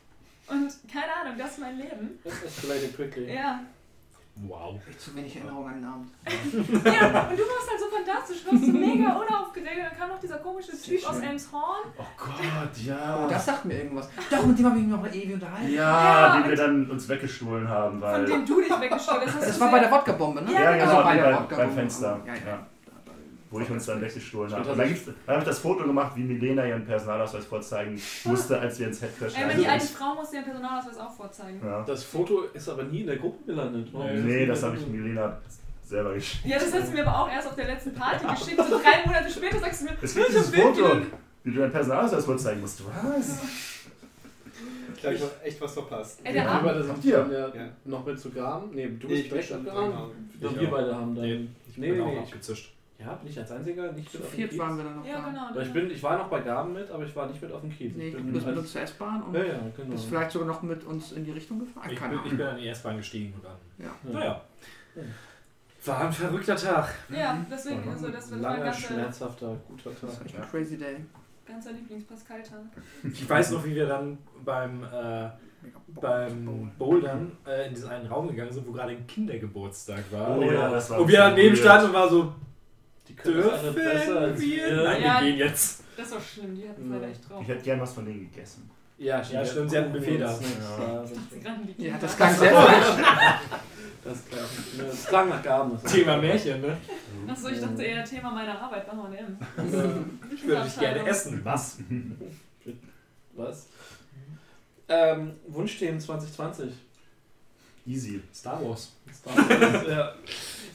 Und 0.48 0.72
keine 0.92 1.14
Ahnung, 1.22 1.38
das 1.38 1.52
ist 1.52 1.60
mein 1.60 1.78
Leben. 1.78 2.20
Das 2.24 2.34
escalated 2.44 2.96
quickly. 2.96 3.34
Ja. 3.34 3.62
Wow. 4.38 4.76
Echt 4.90 5.00
zu 5.02 5.16
wenig 5.16 5.34
Erinnerung 5.38 5.66
an 5.68 5.76
den 5.76 5.86
Abend. 5.86 6.10
ja. 6.26 7.22
Und 7.30 7.40
du 7.40 7.44
warst 7.44 7.70
halt 7.72 7.80
so 7.80 7.86
fantastisch, 7.96 8.44
du 8.44 8.52
warst 8.52 8.66
so 8.66 8.72
mega 8.74 9.14
unaufgeregt. 9.16 9.78
Dann 9.90 9.98
kam 9.98 10.10
noch 10.10 10.20
dieser 10.20 10.38
komische 10.40 10.72
Typ 10.74 11.10
aus. 11.10 11.20
Elmshorn. 11.20 11.84
Oh 11.98 12.04
Gott, 12.18 12.78
ja. 12.86 13.24
Oh, 13.26 13.30
das 13.30 13.46
sagt 13.46 13.64
mir 13.64 13.76
irgendwas. 13.76 14.10
Doch, 14.30 14.46
mit 14.46 14.60
dem 14.60 14.66
habe 14.66 14.78
ich 14.78 14.84
mich 14.86 14.92
noch 14.92 15.08
ewig 15.08 15.34
unterhalten. 15.36 15.72
ja, 15.74 16.36
Ja, 16.36 16.42
den 16.42 16.50
wir 16.50 16.58
dann 16.58 16.90
uns 16.92 17.08
weggestohlen 17.08 17.68
haben, 17.70 18.00
Von 18.02 18.02
weil. 18.10 18.26
dem 18.26 18.46
du 18.46 18.60
dich 18.62 18.70
weggestellt 18.82 19.22
hast. 19.26 19.48
Das 19.48 19.60
war 19.60 19.72
bei 19.72 19.80
der 19.80 19.92
Wodka-Bombe, 19.92 20.42
ne? 20.42 20.52
Ja, 20.54 20.62
Ja, 20.64 20.72
genau. 20.74 20.86
genau, 20.92 21.04
bei 21.04 21.16
der 21.16 21.24
beim, 21.24 21.34
Wodka-Bombe. 21.36 21.56
beim 21.68 21.72
Fenster. 21.76 22.20
Ja, 22.28 22.34
ja. 22.34 22.68
Wo 23.52 23.60
ich 23.60 23.70
uns 23.70 23.86
dann 23.86 24.02
weggestohlen 24.02 24.52
habe. 24.52 24.70
Und 24.72 24.78
dann, 24.78 24.90
habe 25.28 25.40
ich 25.40 25.46
das 25.46 25.60
Foto 25.60 25.84
gemacht, 25.86 26.14
wie 26.16 26.24
Milena 26.24 26.66
ihren 26.66 26.84
Personalausweis 26.84 27.46
vorzeigen 27.46 28.02
musste, 28.24 28.60
als 28.60 28.80
wir 28.80 28.88
ins 28.88 29.02
Headcrash 29.02 29.34
Ey, 29.38 29.44
aber 29.44 29.54
die 29.54 29.68
alte. 29.68 29.86
Frau 29.86 30.16
muss 30.16 30.34
ihren 30.34 30.44
Personalausweis 30.46 30.98
auch 30.98 31.16
vorzeigen. 31.16 31.62
Ja. 31.64 31.84
Das 31.84 32.04
Foto 32.04 32.42
ist 32.54 32.68
aber 32.68 32.84
nie 32.84 33.02
in 33.02 33.08
der 33.08 33.18
Gruppe 33.18 33.46
gelandet. 33.46 33.88
Warum 33.92 34.26
Nee, 34.26 34.46
das 34.48 34.62
der 34.62 34.70
habe 34.70 34.80
ich? 34.80 34.88
Milena 34.88 35.38
selber 35.84 36.14
geschickt. 36.16 36.46
Ja, 36.46 36.58
das 36.58 36.74
hast 36.74 36.88
du 36.90 36.94
mir 36.94 37.08
aber 37.08 37.20
auch 37.22 37.32
erst 37.32 37.48
auf 37.48 37.56
der 37.56 37.66
letzten 37.68 37.94
Party 37.94 38.26
geschickt. 38.26 38.58
So 38.68 38.80
drei 38.80 39.06
Monate 39.06 39.30
später 39.30 39.60
sagst 39.60 39.82
du 39.82 39.86
mir, 39.86 39.92
Es 40.02 40.16
gibt 40.16 40.30
dieses 40.30 40.50
Foto, 40.50 40.98
wie 41.44 41.52
du 41.52 41.60
deinen 41.60 41.72
Personalausweis 41.72 42.26
vorzeigen 42.26 42.62
musst. 42.62 42.82
Was? 43.04 43.40
Ich 44.96 45.02
glaube, 45.02 45.16
ich 45.18 45.22
habe 45.22 45.32
echt 45.44 45.62
was 45.62 45.74
verpasst. 45.74 46.20
Ey, 46.24 46.34
der 46.34 46.44
Wir 46.44 46.50
Arme. 46.52 46.68
beide 46.70 46.88
Habt 46.88 47.06
ihr? 47.06 47.52
ja 47.54 47.68
noch 47.86 48.06
mit 48.06 48.20
zu 48.20 48.32
Graben. 48.32 48.72
Nee, 48.74 48.88
du 48.88 49.08
Nee, 49.08 49.14
bist 49.14 49.22
ich 49.26 49.30
direkt 49.30 49.52
abgegraben. 49.52 49.94
wir 50.40 50.70
beide 50.72 50.96
haben 50.96 51.14
dann. 51.16 51.24
Nee, 51.24 51.48
Ich 51.70 51.78
nee, 51.78 51.90
bin 51.90 51.98
nee, 51.98 52.04
auch 52.04 52.08
nee. 52.12 52.20
abgezischt. 52.20 52.72
Ja, 52.98 53.14
bin 53.16 53.30
ich 53.30 53.38
als 53.38 53.52
einziger 53.52 53.92
nicht 53.92 54.10
Zu 54.10 54.18
mit 54.18 54.26
auf 54.26 54.32
dem 54.32 54.38
viert 54.38 54.50
Kiez. 54.52 54.60
waren 54.60 54.78
wir 54.78 54.84
dann 54.86 54.96
noch 54.98 55.06
Ja, 55.06 55.22
da. 55.22 55.30
genau. 55.30 55.48
Aber 55.50 55.62
ich, 55.62 55.74
bin, 55.74 55.92
ich 55.92 56.02
war 56.02 56.18
noch 56.18 56.30
bei 56.30 56.40
Gaben 56.42 56.74
mit, 56.74 56.90
aber 56.90 57.04
ich 57.04 57.14
war 57.16 57.28
nicht 57.28 57.42
mit 57.42 57.52
auf 57.52 57.62
dem 57.62 57.70
Kiez. 57.70 57.94
Nee, 57.96 58.08
ich 58.08 58.16
du 58.16 58.22
bin 58.24 58.32
bist 58.34 58.46
mit 58.46 58.56
als- 58.56 58.64
uns 58.64 58.72
zur 58.72 58.82
S-Bahn 58.82 59.22
und 59.24 59.34
Ja, 59.36 59.44
ja, 59.44 59.60
genau. 59.76 59.90
bist 59.92 60.06
vielleicht 60.06 60.32
sogar 60.32 60.48
noch 60.48 60.62
mit 60.62 60.84
uns 60.86 61.12
in 61.12 61.26
die 61.26 61.32
Richtung 61.32 61.60
gefahren. 61.60 61.90
Ich 61.92 62.00
Keine 62.00 62.18
bin, 62.18 62.32
ich 62.32 62.38
bin 62.38 62.48
an 62.48 62.58
die 62.58 62.68
S-Bahn 62.68 62.98
gestiegen 62.98 63.34
und 63.34 63.44
dann. 63.44 63.58
Ja. 63.78 63.92
Naja. 64.14 64.42
Ja. 64.96 65.02
War 65.86 66.02
ein 66.06 66.14
verrückter 66.14 66.56
Tag. 66.56 66.96
Ja, 67.10 67.38
deswegen, 67.52 67.88
also 67.88 68.08
das 68.10 68.32
war 68.32 68.38
mein 68.38 68.42
Langer, 68.42 68.64
ganzer, 68.66 68.88
schmerzhafter, 68.88 69.56
guter 69.68 69.92
Das 70.02 70.12
ist 70.14 70.18
Tag. 70.20 70.26
echt 70.26 70.36
ein 70.38 70.50
crazy 70.50 70.78
day. 70.78 70.96
ganzer 71.46 71.72
Lieblings-Pascal-Tag. 71.74 72.60
Ich 73.14 73.30
weiß 73.30 73.52
noch, 73.52 73.64
wie 73.66 73.76
wir 73.76 73.86
dann 73.88 74.18
beim, 74.44 74.84
äh, 74.84 75.30
beim 76.02 76.72
Bouldern 76.80 77.34
äh, 77.46 77.68
in 77.68 77.74
diesen 77.76 77.90
einen 77.90 78.08
Raum 78.08 78.30
gegangen 78.30 78.52
sind, 78.52 78.66
wo 78.68 78.72
gerade 78.72 78.92
ein 78.94 79.06
Kindergeburtstag 79.06 80.04
war. 80.12 80.38
Oh 80.38 80.42
ja, 80.42 80.70
das 80.72 80.90
war 80.90 81.02
und 81.02 81.08
wir 81.08 81.20
daneben 81.20 81.50
weird. 81.50 81.58
standen 81.60 81.88
und 81.90 81.94
war 81.94 82.10
so, 82.10 82.34
Die 83.16 83.22
können 83.22 83.42
das 83.44 83.60
alle 83.60 83.72
besser 83.72 84.06
dürfen 84.06 84.18
als 84.18 84.42
wir? 84.42 84.66
wir. 84.70 84.84
Nein, 84.84 85.02
Ja. 85.04 85.22
wir 85.22 85.28
gehen 85.28 85.38
jetzt. 85.40 85.84
Das 85.98 86.12
war 86.12 86.20
schlimm, 86.22 86.56
die 86.56 86.68
hatten 86.68 86.82
es 86.84 86.90
Ja. 86.90 86.96
leider 86.96 87.12
echt 87.12 87.30
drauf. 87.30 87.42
Ich 87.42 87.48
hätte 87.48 87.64
gern 87.64 87.82
was 87.82 87.94
von 87.94 88.06
denen 88.06 88.30
gegessen. 88.32 88.70
Ja, 88.98 89.22
Ja, 89.22 89.46
stimmt, 89.46 89.70
sie 89.72 89.78
hatten 89.78 89.92
Buffet 89.94 90.18
da. 90.20 90.26
Ja. 90.32 90.32
Ja, 90.34 91.04
die 91.06 91.84
Ja, 91.84 91.92
Kinder. 91.92 92.00
das 92.02 92.16
klang 92.16 92.30
das, 92.40 94.26
klang, 94.30 94.42
ne, 94.78 94.84
das 94.90 95.06
klang 95.08 95.30
nach 95.30 95.44
Gaben. 95.44 95.84
Thema 95.84 96.18
Märchen, 96.18 96.62
ne? 96.62 96.78
Achso, 97.28 97.50
ich 97.50 97.60
dachte 97.60 97.84
eher 97.84 98.04
Thema 98.06 98.32
meiner 98.32 98.60
Arbeit 98.62 98.86
bei 98.90 98.96
H&M. 98.96 99.38
Ich 100.34 100.44
würde 100.46 100.64
dich 100.64 100.80
gerne 100.80 101.06
essen. 101.08 101.42
Was? 101.44 101.78
Was? 103.36 103.68
Ähm, 104.88 105.34
Wunschthemen 105.48 106.00
2020. 106.00 106.72
Easy. 107.88 108.22
Star 108.34 108.64
Wars. 108.64 108.92
Star 109.14 109.36
Wars, 109.38 109.88
ja. 109.90 110.14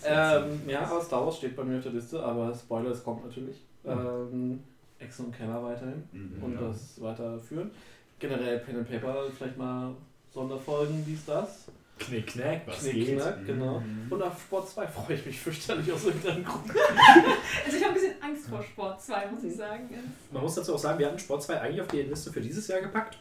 Ähm, 0.04 0.60
ja, 0.66 0.82
aber 0.82 1.00
Star 1.02 1.24
Wars 1.24 1.36
steht 1.38 1.56
bei 1.56 1.64
mir 1.64 1.76
auf 1.78 1.82
der 1.82 1.92
Liste, 1.92 2.22
aber 2.22 2.54
Spoiler, 2.54 2.90
es 2.90 3.02
kommt 3.04 3.24
natürlich. 3.24 3.56
Ähm, 3.84 4.62
Ex 4.98 5.20
und 5.20 5.34
Keller 5.36 5.62
weiterhin 5.62 6.02
Mhm, 6.12 6.42
und 6.42 6.54
ja. 6.54 6.60
das 6.68 7.00
weiterführen. 7.00 7.70
Generell 8.18 8.58
Pen 8.60 8.76
and 8.78 8.88
Paper, 8.90 9.24
vielleicht 9.36 9.56
mal 9.56 9.94
Sonderfolgen, 10.32 11.04
dies, 11.06 11.24
das. 11.24 11.66
Knick, 11.98 12.28
knack, 12.28 12.62
was 12.66 12.80
Knick, 12.80 12.94
geht? 12.94 13.16
knack, 13.18 13.46
genau. 13.46 13.80
Mhm. 13.80 14.06
Und 14.10 14.22
auf 14.22 14.40
Sport 14.40 14.68
2 14.70 14.86
freue 14.86 15.16
ich 15.16 15.26
mich 15.26 15.38
fürchterlich 15.38 15.92
aus 15.92 16.04
irgendeinem 16.04 16.44
Grund. 16.44 16.70
Also 17.64 17.76
ich 17.76 17.82
habe 17.84 17.94
ein 17.94 17.94
bisschen 17.94 18.22
Angst 18.22 18.46
vor 18.48 18.62
Sport 18.62 19.02
2, 19.02 19.30
muss 19.30 19.44
ich 19.44 19.54
sagen. 19.56 19.88
Man 20.30 20.42
muss 20.42 20.54
dazu 20.54 20.74
auch 20.74 20.78
sagen, 20.78 20.98
wir 20.98 21.06
hatten 21.08 21.18
Sport 21.18 21.42
2 21.42 21.60
eigentlich 21.60 21.80
auf 21.82 21.88
die 21.88 22.02
Liste 22.02 22.32
für 22.32 22.40
dieses 22.40 22.66
Jahr 22.68 22.80
gepackt. 22.80 23.18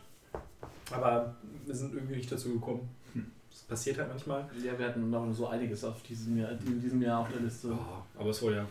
Aber 0.92 1.36
wir 1.66 1.76
sind 1.76 1.94
irgendwie 1.94 2.16
nicht 2.18 2.32
dazu 2.32 2.54
gekommen. 2.54 2.90
Passiert 3.70 4.00
halt 4.00 4.10
manchmal. 4.10 4.50
Ja, 4.64 4.78
wir 4.78 4.88
hatten 4.88 5.10
noch 5.12 5.32
so 5.32 5.48
einiges 5.48 5.84
auf 5.84 6.02
diesem 6.02 6.38
Jahr, 6.38 6.52
in 6.52 6.82
diesem 6.82 7.02
Jahr 7.02 7.20
auf 7.20 7.30
der 7.30 7.42
Liste. 7.42 7.72
Oh, 7.72 8.20
aber 8.20 8.30
es 8.32 8.42
wohl 8.42 8.56
ja. 8.56 8.66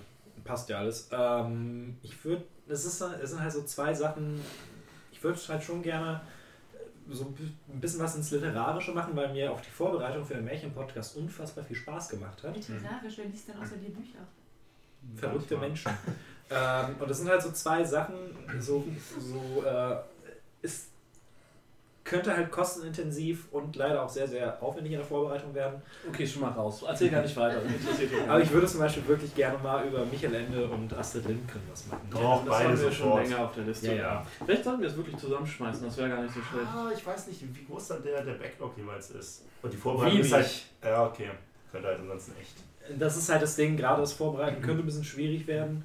Passt 0.44 0.68
ja 0.68 0.78
alles. 0.78 1.08
Ähm, 1.12 1.96
ich 2.02 2.24
würde, 2.24 2.44
es, 2.68 2.84
ist, 2.84 3.00
es 3.00 3.30
sind 3.30 3.40
halt 3.40 3.52
so 3.52 3.62
zwei 3.62 3.94
Sachen. 3.94 4.40
Ich 5.12 5.22
würde 5.22 5.38
halt 5.48 5.62
schon 5.62 5.82
gerne 5.82 6.20
so 7.10 7.24
ein 7.24 7.80
bisschen 7.80 8.00
was 8.00 8.16
ins 8.16 8.30
Literarische 8.32 8.92
machen, 8.92 9.14
weil 9.14 9.32
mir 9.32 9.52
auch 9.52 9.60
die 9.60 9.70
Vorbereitung 9.70 10.24
für 10.24 10.34
den 10.34 10.44
Märchen-Podcast 10.44 11.16
unfassbar 11.16 11.64
viel 11.64 11.76
Spaß 11.76 12.08
gemacht 12.08 12.42
hat. 12.42 12.56
Literarisch, 12.56 13.18
wer 13.18 13.26
liest 13.26 13.48
denn 13.48 13.56
außer 13.56 13.76
dir 13.76 13.90
Bücher? 13.90 14.18
Verrückte. 15.16 15.56
Menschen. 15.56 15.92
ähm, 16.50 16.96
und 16.98 17.08
das 17.08 17.18
sind 17.18 17.28
halt 17.28 17.40
so 17.40 17.52
zwei 17.52 17.84
Sachen, 17.84 18.16
so, 18.58 18.84
so 19.18 19.64
äh, 19.64 19.96
es 20.60 20.88
könnte 22.08 22.34
halt 22.34 22.50
kostenintensiv 22.50 23.48
und 23.52 23.76
leider 23.76 24.02
auch 24.02 24.08
sehr, 24.08 24.26
sehr 24.26 24.60
aufwendig 24.62 24.92
in 24.92 24.98
der 24.98 25.06
Vorbereitung 25.06 25.54
werden. 25.54 25.82
Okay, 26.08 26.26
schon 26.26 26.42
mal 26.42 26.50
raus. 26.50 26.82
Erzähl 26.86 27.10
gar 27.10 27.22
nicht 27.22 27.36
weiter. 27.36 27.60
Aber 28.26 28.40
ich 28.40 28.50
würde 28.50 28.66
zum 28.66 28.80
Beispiel 28.80 29.06
wirklich 29.06 29.34
gerne 29.34 29.58
mal 29.58 29.86
über 29.86 30.04
Michael 30.06 30.34
Ende 30.34 30.66
und 30.68 30.92
Astrid 30.94 31.26
Lindgren 31.26 31.60
was 31.70 31.86
machen. 31.86 32.08
Doch, 32.10 32.44
das 32.44 32.48
beide 32.48 32.68
haben 32.70 32.80
wir 32.80 32.92
schon 32.92 33.22
länger 33.22 33.44
auf 33.44 33.54
der 33.54 33.64
Liste. 33.64 33.88
Ja, 33.88 33.94
ja. 33.94 34.26
Vielleicht 34.44 34.64
sollten 34.64 34.80
wir 34.80 34.88
es 34.88 34.96
wirklich 34.96 35.16
zusammenschmeißen, 35.18 35.84
das 35.84 35.96
wäre 35.98 36.08
gar 36.08 36.22
nicht 36.22 36.34
so 36.34 36.40
schlecht. 36.40 36.66
Ah, 36.74 36.90
ich 36.96 37.06
weiß 37.06 37.26
nicht, 37.28 37.42
wie 37.42 37.64
groß 37.66 37.88
dann 37.88 38.02
der, 38.02 38.24
der 38.24 38.34
Backlog 38.34 38.76
jeweils 38.78 39.10
ist. 39.10 39.44
Und 39.62 39.72
die 39.72 39.76
Vorbereitung 39.76 40.20
ist 40.20 40.32
Wenig. 40.32 40.66
halt. 40.82 40.92
Ja, 40.92 41.06
okay. 41.06 41.30
Könnte 41.70 41.88
halt 41.88 42.00
ansonsten 42.00 42.32
echt. 42.40 42.54
Das 42.98 43.18
ist 43.18 43.28
halt 43.28 43.42
das 43.42 43.54
Ding, 43.54 43.76
gerade 43.76 44.00
das 44.00 44.14
Vorbereiten 44.14 44.62
könnte 44.62 44.82
ein 44.82 44.86
bisschen 44.86 45.04
schwierig 45.04 45.46
werden. 45.46 45.84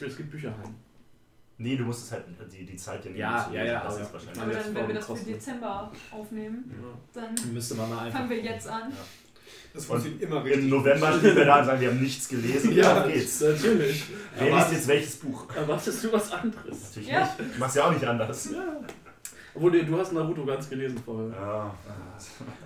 Es 0.00 0.16
gibt 0.16 0.32
Bücherhallen. 0.32 0.74
Nee, 1.62 1.76
du 1.76 1.84
musst 1.84 2.04
es 2.06 2.12
halt 2.12 2.24
die, 2.50 2.64
die 2.64 2.76
Zeit. 2.76 3.04
Ja, 3.04 3.46
zu 3.46 3.54
ja, 3.54 3.60
lesen. 3.62 3.66
ja, 3.74 3.80
Das 3.84 3.94
aber- 3.94 4.02
ist 4.04 4.12
wahrscheinlich. 4.14 4.42
Aber 4.42 4.52
dann, 4.52 4.74
wenn 4.74 4.88
wir 4.88 4.94
das 4.94 5.06
für. 5.06 5.14
Dezember 5.14 5.92
aufnehmen, 6.10 6.74
dann 7.12 7.34
Müsste 7.52 7.74
man 7.74 7.90
mal 7.90 7.98
einfach. 8.06 8.18
fangen 8.18 8.30
wir 8.30 8.40
jetzt 8.40 8.66
an. 8.66 8.92
Das 9.74 9.84
funktioniert 9.84 10.22
immer 10.22 10.42
richtig. 10.42 10.62
Im 10.64 10.70
November 10.70 11.12
stehen 11.18 11.36
wir 11.36 11.44
da 11.44 11.60
und 11.60 11.66
sagen, 11.66 11.80
wir 11.80 11.88
haben 11.90 12.00
nichts 12.00 12.28
gelesen. 12.28 12.72
Ja, 12.76 13.02
Auf 13.02 13.12
geht's. 13.12 13.40
natürlich. 13.40 14.04
Wer 14.38 14.56
liest 14.56 14.72
jetzt 14.72 14.88
welches 14.88 15.16
Buch? 15.16 15.46
Erwartest 15.54 16.02
du 16.02 16.12
was 16.12 16.32
anderes? 16.32 16.82
Natürlich 16.88 17.08
Ja. 17.10 17.20
nicht. 17.38 17.52
Ich 17.52 17.58
mach's 17.58 17.74
ja 17.74 17.84
auch 17.84 17.92
nicht 17.92 18.04
anders. 18.04 18.48
Obwohl, 19.54 19.72
du 19.84 19.98
hast 19.98 20.12
Naruto 20.12 20.44
ganz 20.46 20.68
gelesen 20.70 20.98
vorher. 21.04 21.30
Ja. 21.30 21.74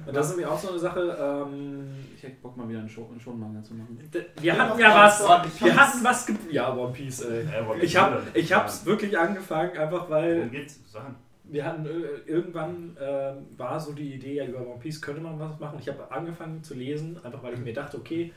Und 0.06 0.14
das 0.14 0.26
ist 0.26 0.36
nämlich 0.36 0.46
auch 0.52 0.58
so 0.58 0.68
eine 0.70 0.78
Sache. 0.78 1.16
Ähm, 1.18 1.88
Ich 2.16 2.22
hätte 2.22 2.36
Bock 2.42 2.56
mal 2.56 2.68
wieder 2.68 2.80
einen 2.80 2.88
Schon- 2.88 3.10
einen 3.10 3.20
Schon-Manga 3.20 3.62
zu 3.62 3.74
machen. 3.74 3.98
wir 4.40 4.58
hatten 4.58 4.78
ja 4.78 4.94
was. 4.94 5.20
Wir 5.60 5.76
hatten 5.76 6.04
was. 6.04 6.26
ge- 6.26 6.36
Ja, 6.50 6.74
One 6.74 6.92
Piece, 6.92 7.22
ey. 7.22 7.40
Äh, 7.42 7.84
Ich 7.84 7.96
oder? 7.98 8.22
ich 8.34 8.52
hab's 8.52 8.84
wirklich 8.84 9.16
angefangen, 9.18 9.76
einfach 9.76 10.08
weil 10.10 10.36
Worum 10.38 10.50
geht's? 10.50 10.80
Sachen. 10.90 11.14
wir 11.44 11.64
hatten 11.64 11.86
äh, 11.86 11.90
irgendwann 12.30 12.96
ähm, 13.00 13.46
war 13.56 13.78
so 13.80 13.92
die 13.92 14.14
Idee, 14.14 14.34
ja, 14.34 14.44
über 14.46 14.60
One 14.60 14.78
Piece 14.80 15.00
könnte 15.00 15.20
man 15.20 15.38
was 15.38 15.58
machen. 15.60 15.78
Ich 15.80 15.88
habe 15.88 16.10
angefangen 16.10 16.62
zu 16.62 16.74
lesen, 16.74 17.18
einfach 17.24 17.42
weil 17.42 17.54
ich 17.54 17.60
mir 17.60 17.72
dachte, 17.72 17.96
okay, 17.96 18.32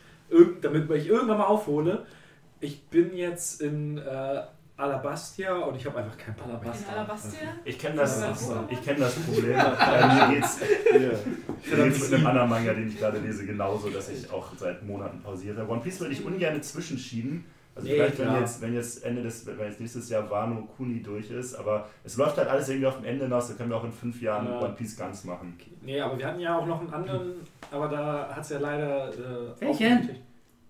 damit 0.61 0.89
ich 0.91 1.07
irgendwann 1.07 1.37
mal 1.39 1.45
aufhole. 1.45 2.05
Ich 2.59 2.83
bin 2.87 3.15
jetzt 3.15 3.61
in 3.61 3.97
äh, 3.97 4.41
Alabastia 4.77 5.53
und 5.55 5.75
ich 5.75 5.85
habe 5.87 5.97
einfach 5.97 6.17
keinen 6.17 6.35
Bock 6.35 6.47
mehr. 6.63 6.71
In 6.73 6.93
Alabastia? 6.93 7.49
Ich 7.65 7.79
kenne 7.79 7.95
das, 7.95 8.23
ich 8.69 8.81
kenn 8.83 8.99
das 8.99 9.15
Problem. 9.15 9.57
Äh, 9.57 10.29
mir 10.29 10.35
geht's, 10.35 10.59
mir 10.91 11.83
geht's 11.83 12.09
mit 12.09 12.13
einem 12.13 12.27
anderen 12.27 12.49
Manga, 12.49 12.73
den 12.73 12.87
ich 12.87 12.99
gerade 12.99 13.17
lese, 13.17 13.45
genauso, 13.45 13.89
dass 13.89 14.07
ich 14.09 14.31
auch 14.31 14.51
seit 14.55 14.83
Monaten 14.83 15.19
pausiere. 15.21 15.67
One 15.67 15.81
Piece 15.81 15.99
würde 15.99 16.13
ich 16.13 16.23
ungern 16.23 16.61
zwischenschieben. 16.61 17.45
Also 17.75 17.87
Nee, 17.89 17.95
vielleicht, 17.95 18.19
wenn 18.19 18.33
jetzt, 18.39 18.61
wenn 18.61 18.73
jetzt 18.73 19.03
Ende 19.03 19.21
des, 19.23 19.45
wenn 19.45 19.59
jetzt 19.59 19.79
nächstes 19.79 20.09
Jahr 20.09 20.29
Wano 20.29 20.63
Kuni 20.77 21.01
durch 21.01 21.29
ist, 21.29 21.55
aber 21.55 21.87
es 22.03 22.17
läuft 22.17 22.37
halt 22.37 22.47
alles 22.47 22.69
irgendwie 22.69 22.87
auf 22.87 22.95
dem 22.97 23.05
Ende 23.05 23.25
hinaus, 23.25 23.49
da 23.49 23.53
können 23.55 23.69
wir 23.69 23.77
auch 23.77 23.83
in 23.83 23.91
fünf 23.91 24.19
Jahren 24.21 24.47
Ja. 24.47 24.59
One 24.61 24.73
Piece 24.73 24.95
ganz 24.97 25.23
machen. 25.23 25.57
Nee, 25.81 25.99
aber 26.01 26.17
wir 26.17 26.25
hatten 26.27 26.39
ja 26.39 26.57
auch 26.57 26.65
noch 26.65 26.79
einen 26.81 26.91
anderen, 26.93 27.33
aber 27.71 27.87
da 27.87 28.29
hat 28.35 28.43
es 28.43 28.49
ja 28.49 28.59
leider. 28.59 29.09
Äh, 29.09 29.61
Welchen? 29.61 30.09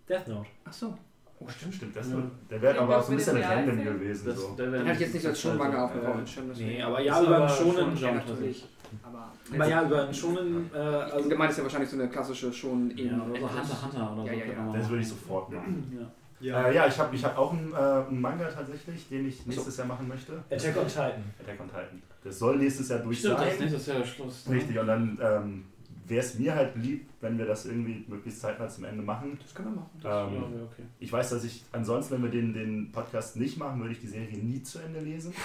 Death 0.07 0.27
Note. 0.27 0.47
Ach 0.65 0.73
so. 0.73 0.97
Oh, 1.39 1.47
stimmt, 1.49 1.75
stimmt. 1.75 1.95
Das 1.95 2.09
Ja. 2.09 2.15
der 2.49 2.61
wäre 2.61 2.75
Ja, 2.75 2.81
aber 2.81 2.95
auch 2.95 2.97
das 2.99 3.05
so 3.07 3.11
ein 3.13 3.17
bisschen 3.17 3.35
dem 3.35 3.43
random 3.45 3.83
gewesen. 3.83 4.25
Das, 4.27 4.39
so. 4.41 4.55
der 4.55 4.71
wäre 4.71 4.83
Den 4.83 4.87
hatte 4.87 4.93
ich 4.95 4.99
jetzt 5.01 5.13
nicht 5.13 5.23
so 5.23 5.29
als 5.29 5.41
schon 5.41 5.57
Manga 5.57 5.85
auf 5.85 5.91
dem 5.93 6.01
Ja. 6.03 6.27
Schirm. 6.27 6.45
deswegen. 6.49 6.69
Nee, 6.69 6.81
aber 6.81 6.99
ja, 7.01 7.21
über 7.21 7.37
einen 7.37 7.49
schon 7.49 7.71
schonen. 7.75 7.95
Genre. 7.95 8.15
natürlich. 8.15 8.65
Aber, 9.03 9.31
Aber 9.53 9.67
ja, 9.69 9.83
über 9.83 10.03
einen 10.03 10.13
schonen. 10.13 10.69
Äh, 10.73 10.77
also, 10.77 11.15
also, 11.17 11.29
gemeint 11.29 11.51
ist 11.51 11.57
ja 11.57 11.63
wahrscheinlich 11.63 11.89
so 11.89 11.97
eine 11.97 12.09
klassische 12.09 12.51
schon 12.53 12.89
Ja, 12.91 13.05
eben. 13.05 13.21
oder 13.21 13.39
so 13.39 13.47
Hunter 13.49 13.81
Hunter 13.83 14.13
oder 14.13 14.23
Ja, 14.33 14.45
so. 14.45 14.51
ja, 14.51 14.65
ja. 14.67 14.73
Das 14.73 14.89
würde 14.89 15.01
ich 15.01 15.07
sofort 15.09 15.51
machen. 15.51 15.93
Ja. 15.99 16.07
Ja. 16.39 16.67
Äh, 16.69 16.75
ja, 16.75 16.87
ich 16.87 16.97
habe 16.99 17.15
ich 17.15 17.23
hab 17.25 17.35
auch 17.37 17.51
einen, 17.51 17.73
äh, 17.73 17.77
einen 17.77 18.21
Manga 18.21 18.45
tatsächlich, 18.47 19.07
den 19.09 19.27
ich 19.27 19.45
nächstes 19.47 19.77
Jahr 19.77 19.87
machen 19.87 20.07
möchte. 20.07 20.33
Attack 20.51 20.77
on 20.77 20.87
Titan. 20.87 21.23
Attack 21.41 21.59
on 21.59 21.67
Titan. 21.67 22.01
Das 22.23 22.37
soll 22.39 22.57
nächstes 22.57 22.89
Jahr 22.89 22.99
durch 22.99 23.19
Stimmt, 23.19 23.39
das 23.39 23.45
ist 23.47 23.51
sein. 23.53 23.59
nächstes 23.61 23.85
Jahr 23.87 23.97
der 23.99 24.05
Schluss. 24.05 24.47
ne? 24.47 24.55
Richtig, 24.55 24.77
und 24.79 24.87
dann 24.87 25.19
ähm, 25.21 25.65
wäre 26.07 26.21
es 26.21 26.37
mir 26.39 26.55
halt 26.55 26.75
lieb, 26.75 27.07
wenn 27.21 27.37
wir 27.37 27.45
das 27.45 27.65
irgendwie 27.65 28.05
möglichst 28.07 28.41
zeitnah 28.41 28.67
zum 28.69 28.85
Ende 28.85 29.03
machen. 29.03 29.37
Das 29.41 29.53
können 29.53 29.69
wir 29.69 29.75
machen. 29.81 29.89
Das, 30.01 30.33
Ähm, 30.33 30.35
ja, 30.35 30.63
okay. 30.63 30.83
Ich 30.99 31.11
weiß, 31.11 31.29
dass 31.31 31.43
ich 31.43 31.63
ansonsten, 31.71 32.15
wenn 32.15 32.23
wir 32.23 32.29
den, 32.29 32.53
den 32.53 32.91
Podcast 32.91 33.35
nicht 33.35 33.57
machen, 33.57 33.79
würde 33.81 33.93
ich 33.93 33.99
die 33.99 34.07
Serie 34.07 34.37
nie 34.37 34.61
zu 34.63 34.79
Ende 34.79 34.99
lesen. 34.99 35.33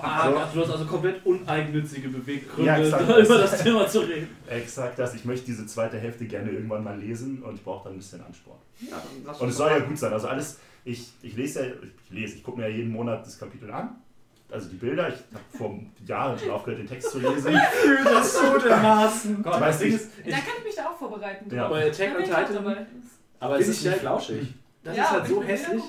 Ah, 0.00 0.30
du 0.52 0.60
hast 0.60 0.70
also 0.70 0.84
komplett 0.84 1.24
uneigennützige 1.24 2.08
Beweggründe, 2.08 2.66
Ja, 2.66 2.78
exakt. 2.78 3.08
über 3.26 3.38
das 3.38 3.62
Thema 3.62 3.86
zu 3.86 4.00
reden. 4.00 4.28
Exakt 4.48 4.98
das. 4.98 5.14
Ich 5.14 5.24
möchte 5.24 5.46
diese 5.46 5.66
zweite 5.66 5.98
Hälfte 5.98 6.26
gerne 6.26 6.50
irgendwann 6.50 6.84
mal 6.84 6.98
lesen 6.98 7.42
und 7.42 7.54
ich 7.54 7.62
brauche 7.62 7.84
dann 7.84 7.94
ein 7.94 7.98
bisschen 7.98 8.20
Ansporn. 8.20 8.58
Ja, 8.80 8.90
dann 8.90 9.24
lass 9.24 9.40
Und 9.40 9.48
es 9.48 9.56
soll 9.56 9.70
ja 9.70 9.78
gut 9.80 9.98
sein. 9.98 10.12
Also 10.12 10.28
alles, 10.28 10.58
ich, 10.84 11.08
ich 11.22 11.36
lese 11.36 11.66
ja, 11.66 11.72
ich 11.82 12.10
lese, 12.10 12.36
ich 12.36 12.42
gucke 12.42 12.58
mir 12.60 12.68
ja 12.68 12.76
jeden 12.76 12.92
Monat 12.92 13.24
das 13.26 13.38
Kapitel 13.38 13.70
an. 13.70 13.96
Also 14.50 14.68
die 14.70 14.76
Bilder, 14.76 15.08
ich 15.08 15.14
habe 15.14 15.44
vor 15.58 15.78
Jahren 16.06 16.38
schon 16.38 16.50
aufgehört, 16.50 16.80
den 16.80 16.86
Text 16.88 17.10
zu 17.10 17.18
lesen. 17.18 17.52
fühle 17.82 18.04
das 18.04 18.34
so 18.34 18.58
dermaßen. 18.58 19.40
Ich 19.40 19.46
weiß 19.46 19.80
nicht, 19.82 19.98
Da 20.24 20.30
kann 20.36 20.42
ich 20.58 20.64
mich 20.64 20.74
da 20.74 20.86
auch 20.88 20.98
vorbereiten. 20.98 21.54
Ja. 21.54 21.66
Aber 21.66 21.76
Attack 21.76 22.16
on 22.16 22.22
ich 22.22 22.28
Titan. 22.30 22.86
Aber 23.40 23.58
es 23.60 23.68
ist 23.68 23.76
ich 23.78 23.82
nicht 23.84 23.92
halt- 23.92 24.00
flauschig. 24.00 24.54
das 24.82 24.96
Ja, 24.96 25.04
ist 25.04 25.10
halt 25.10 25.26
so 25.26 25.42
ich 25.42 25.48
hässlich. 25.48 25.82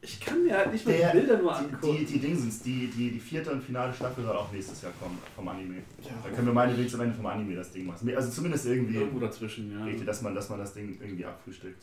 Ich 0.00 0.20
kann 0.20 0.44
mir 0.44 0.56
halt 0.56 0.72
nicht 0.72 0.86
mal 0.86 0.92
Der- 0.96 1.10
die 1.10 1.18
Bilder 1.18 1.38
nur 1.38 1.52
Die, 1.52 1.58
angucken. 1.58 1.96
die, 1.98 2.04
die 2.04 2.18
Dingsens, 2.20 2.62
die, 2.62 2.86
die, 2.86 3.10
die 3.10 3.18
vierte 3.18 3.50
und 3.50 3.60
finale 3.64 3.92
Staffel 3.92 4.22
soll 4.24 4.36
auch 4.36 4.52
nächstes 4.52 4.80
Jahr 4.80 4.92
kommen 5.00 5.18
vom 5.34 5.48
Anime. 5.48 5.82
Da 6.22 6.30
können 6.30 6.46
wir 6.46 6.54
meinetwegen 6.54 6.88
zum 6.88 7.00
Ende 7.00 7.16
vom 7.16 7.26
Anime 7.26 7.56
das 7.56 7.72
Ding 7.72 7.84
machen. 7.84 8.08
Also 8.14 8.30
zumindest 8.30 8.64
irgendwie, 8.66 8.94
Irgendwo 8.94 9.18
dazwischen, 9.18 9.76
ja. 9.76 9.84
richtig, 9.84 10.06
dass 10.06 10.22
man, 10.22 10.36
dass 10.36 10.48
man 10.50 10.60
das 10.60 10.72
Ding 10.72 10.96
irgendwie 11.02 11.24
abfrühstückt. 11.26 11.82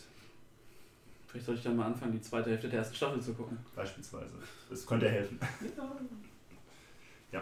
Vielleicht 1.36 1.48
soll 1.48 1.56
ich 1.56 1.64
dann 1.64 1.76
mal 1.76 1.88
anfangen, 1.88 2.14
die 2.14 2.22
zweite 2.22 2.50
Hälfte 2.50 2.70
der 2.70 2.80
ersten 2.80 2.96
Staffel 2.96 3.22
zu 3.22 3.34
gucken. 3.34 3.58
Beispielsweise. 3.76 4.32
Das 4.70 4.86
könnte 4.86 5.10
helfen. 5.10 5.38
Ja. 7.34 7.42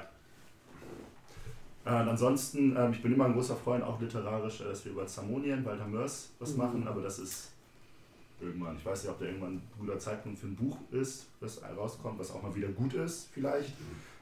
Äh, 1.86 2.02
und 2.02 2.10
ansonsten, 2.10 2.76
ähm, 2.76 2.91
ich 2.94 3.04
bin 3.04 3.14
immer 3.14 3.26
ein 3.26 3.34
großer 3.34 3.56
Freund, 3.56 3.84
auch 3.84 4.02
literarisch, 4.02 4.62
äh, 4.62 4.64
dass 4.64 4.84
wir 4.86 4.94
über 4.94 5.06
Zamonien, 5.06 5.64
Walter 5.64 5.86
Mörs 5.86 6.32
was 6.39 6.54
Mhm. 6.54 6.58
machen, 6.58 6.88
aber 6.88 7.04
das 7.04 7.20
ist 7.20 7.52
irgendwann. 8.41 8.78
Ich 8.78 8.86
weiß 8.86 9.04
nicht, 9.04 9.12
ob 9.12 9.20
da 9.20 9.26
irgendwann 9.26 9.58
ein 9.58 9.62
guter 9.78 10.00
Zeitpunkt 10.00 10.39
für 10.39 10.48
ein 10.48 10.56
Buch 10.56 10.78
ist, 10.89 11.28
das 11.39 11.62
rauskommt, 11.64 12.18
was 12.18 12.32
auch 12.32 12.41
mal 12.41 12.56
wieder 12.56 12.70
gut 12.70 12.96
ist, 12.96 13.30
vielleicht. 13.32 13.74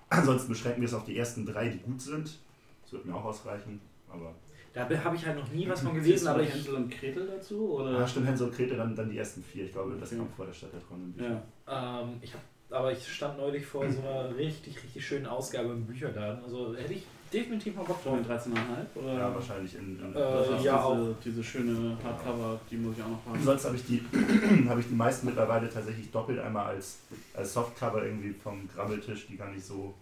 Ansonsten 0.10 0.50
beschränken 0.50 0.82
wir 0.82 0.88
es 0.90 0.94
auf 0.94 1.06
die 1.06 1.18
ersten 1.18 1.46
drei, 1.46 1.70
die 1.70 1.78
gut 1.80 2.02
sind. 2.02 2.40
Das 2.84 2.92
wird 2.92 3.06
mir 3.06 3.16
auch 3.16 3.24
ausreichen. 3.24 3.80
Aber 4.10 4.36
Da 4.74 4.88
habe 5.04 5.16
ich 5.16 5.26
halt 5.26 5.38
noch 5.38 5.52
nie 5.52 5.68
was 5.68 5.82
von 5.82 5.94
gelesen, 5.94 6.26
du 6.26 6.32
aber 6.32 6.44
ich. 6.44 6.54
Hänsel 6.54 6.76
und 6.76 6.90
Gretel 6.92 7.28
dazu? 7.28 7.74
Oder? 7.74 8.00
ah, 8.00 8.08
stimmt, 8.08 8.28
Hänsel 8.28 8.48
und 8.48 8.56
Grete, 8.56 8.76
dann, 8.76 8.96
dann 8.96 9.10
die 9.10 9.18
ersten 9.18 9.44
vier. 9.44 9.66
Ich 9.66 9.74
glaube, 9.74 9.98
das 10.00 10.10
kommt 10.10 10.34
vor 10.36 10.46
der 10.46 10.54
Stadt 10.54 10.72
der 10.74 10.80
Bücher. 10.80 11.42
Ja. 11.68 12.02
Ähm, 12.04 12.10
ich 12.22 12.34
hab, 12.34 12.42
aber 12.70 12.92
ich 12.94 13.06
stand 13.06 13.38
neulich 13.38 13.66
vor 13.66 13.90
so 13.92 14.00
einer 14.02 14.36
richtig, 14.36 14.82
richtig 14.82 15.06
schönen 15.06 15.26
Ausgabe 15.26 15.70
im 15.70 15.86
Bücherladen. 15.86 16.42
Also 16.46 16.74
hätte 16.76 16.94
ich 16.94 17.04
definitiv 17.34 17.76
mal 17.76 17.84
Bock 17.84 18.02
drauf. 18.04 18.18
Mit 18.18 18.30
13,5? 18.30 18.56
Oder? 18.96 19.14
Ja, 19.14 19.34
wahrscheinlich 19.36 19.76
in, 19.76 20.00
in 20.00 20.16
Äh, 20.16 20.20
ja, 20.20 20.58
diese, 20.58 20.84
auch. 20.84 21.16
diese 21.24 21.44
schöne 21.44 21.98
Hardcover, 22.04 22.60
die 22.70 22.78
muss 22.78 22.98
ich 22.98 23.04
auch 23.04 23.10
noch 23.10 23.26
haben. 23.26 23.44
Sonst 23.44 23.66
habe 23.66 23.76
ich 23.76 23.86
die 23.86 24.02
habe 24.70 24.80
ich 24.80 24.88
die 24.88 24.96
meisten 24.96 25.26
mittlerweile 25.28 25.70
tatsächlich 25.70 26.10
doppelt 26.12 26.40
einmal 26.40 26.68
als, 26.68 27.00
als 27.34 27.54
Softcover 27.54 28.06
irgendwie 28.06 28.34
vom 28.34 28.68
Grabbeltisch, 28.68 29.28
die 29.28 29.36
kann 29.36 29.54
ich 29.56 29.66
so 29.66 29.94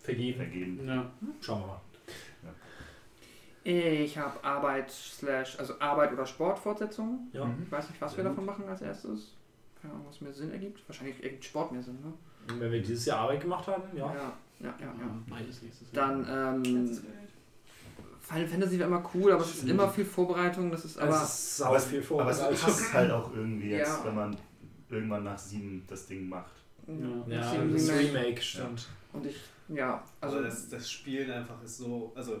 Vergeben. 0.00 0.36
vergeben. 0.36 0.80
Ja. 0.86 1.10
Schauen 1.40 1.60
wir 1.62 1.66
mal. 1.66 1.80
Ich 3.64 4.18
habe 4.18 4.42
Arbeit 4.42 4.90
slash, 4.90 5.58
also 5.58 5.74
Arbeit 5.78 6.12
oder 6.12 6.26
Sportfortsetzungen. 6.26 7.28
Ja. 7.32 7.44
Mhm. 7.44 7.62
Ich 7.64 7.70
weiß 7.70 7.90
nicht, 7.90 8.00
was 8.00 8.16
wir 8.16 8.24
davon 8.24 8.44
machen 8.44 8.68
als 8.68 8.82
erstes. 8.82 9.34
Keine 9.80 9.94
Ahnung, 9.94 10.06
was 10.08 10.20
mehr 10.20 10.32
Sinn 10.32 10.50
ergibt. 10.52 10.80
Wahrscheinlich 10.88 11.22
ergibt 11.22 11.44
Sport 11.44 11.72
mehr 11.72 11.82
Sinn, 11.82 11.98
ne? 12.02 12.12
Und 12.52 12.60
wenn 12.60 12.72
wir 12.72 12.82
dieses 12.82 13.04
Jahr 13.06 13.18
Arbeit 13.20 13.40
gemacht 13.40 13.66
haben, 13.68 13.82
ja. 13.96 14.06
ja, 14.06 14.14
ja, 14.14 14.34
ja. 14.60 14.74
ja. 14.80 14.86
Ja, 14.86 15.16
beides 15.28 15.62
nächstes 15.62 15.92
Jahr. 15.92 16.08
Dann 16.08 16.56
ähm, 16.56 16.98
Final 18.20 18.46
Fantasy 18.48 18.78
wäre 18.78 18.88
immer 18.88 19.10
cool, 19.14 19.32
aber 19.32 19.42
es 19.42 19.54
ist 19.54 19.68
immer 19.68 19.88
viel 19.88 20.04
Vorbereitung. 20.04 20.70
Das 20.70 20.84
ist 20.84 20.98
aber. 20.98 21.10
es 21.22 21.22
ist 21.58 21.62
Aber 21.62 21.76
es, 21.76 21.84
viel 21.84 21.98
aber 21.98 22.30
es 22.30 22.38
Vorbereitung. 22.40 22.56
passt 22.58 22.94
halt 22.94 23.10
auch 23.10 23.34
irgendwie 23.34 23.70
jetzt, 23.70 23.88
Ja. 23.98 24.04
wenn 24.06 24.14
man 24.14 24.36
irgendwann 24.88 25.24
nach 25.24 25.38
sieben 25.38 25.84
das 25.88 26.06
Ding 26.06 26.28
macht. 26.28 26.52
Ja. 26.86 26.94
Ja, 27.36 27.50
Sieben 27.50 27.72
das 27.72 27.88
Remake. 27.88 28.08
Remake 28.18 28.42
stimmt. 28.42 28.88
Und 29.12 29.26
ich, 29.26 29.36
ja, 29.68 30.02
Also 30.20 30.36
also. 30.38 30.48
das, 30.48 30.68
das 30.68 30.90
Spielen 30.90 31.30
einfach 31.30 31.62
ist 31.62 31.78
so, 31.78 32.12
also 32.14 32.40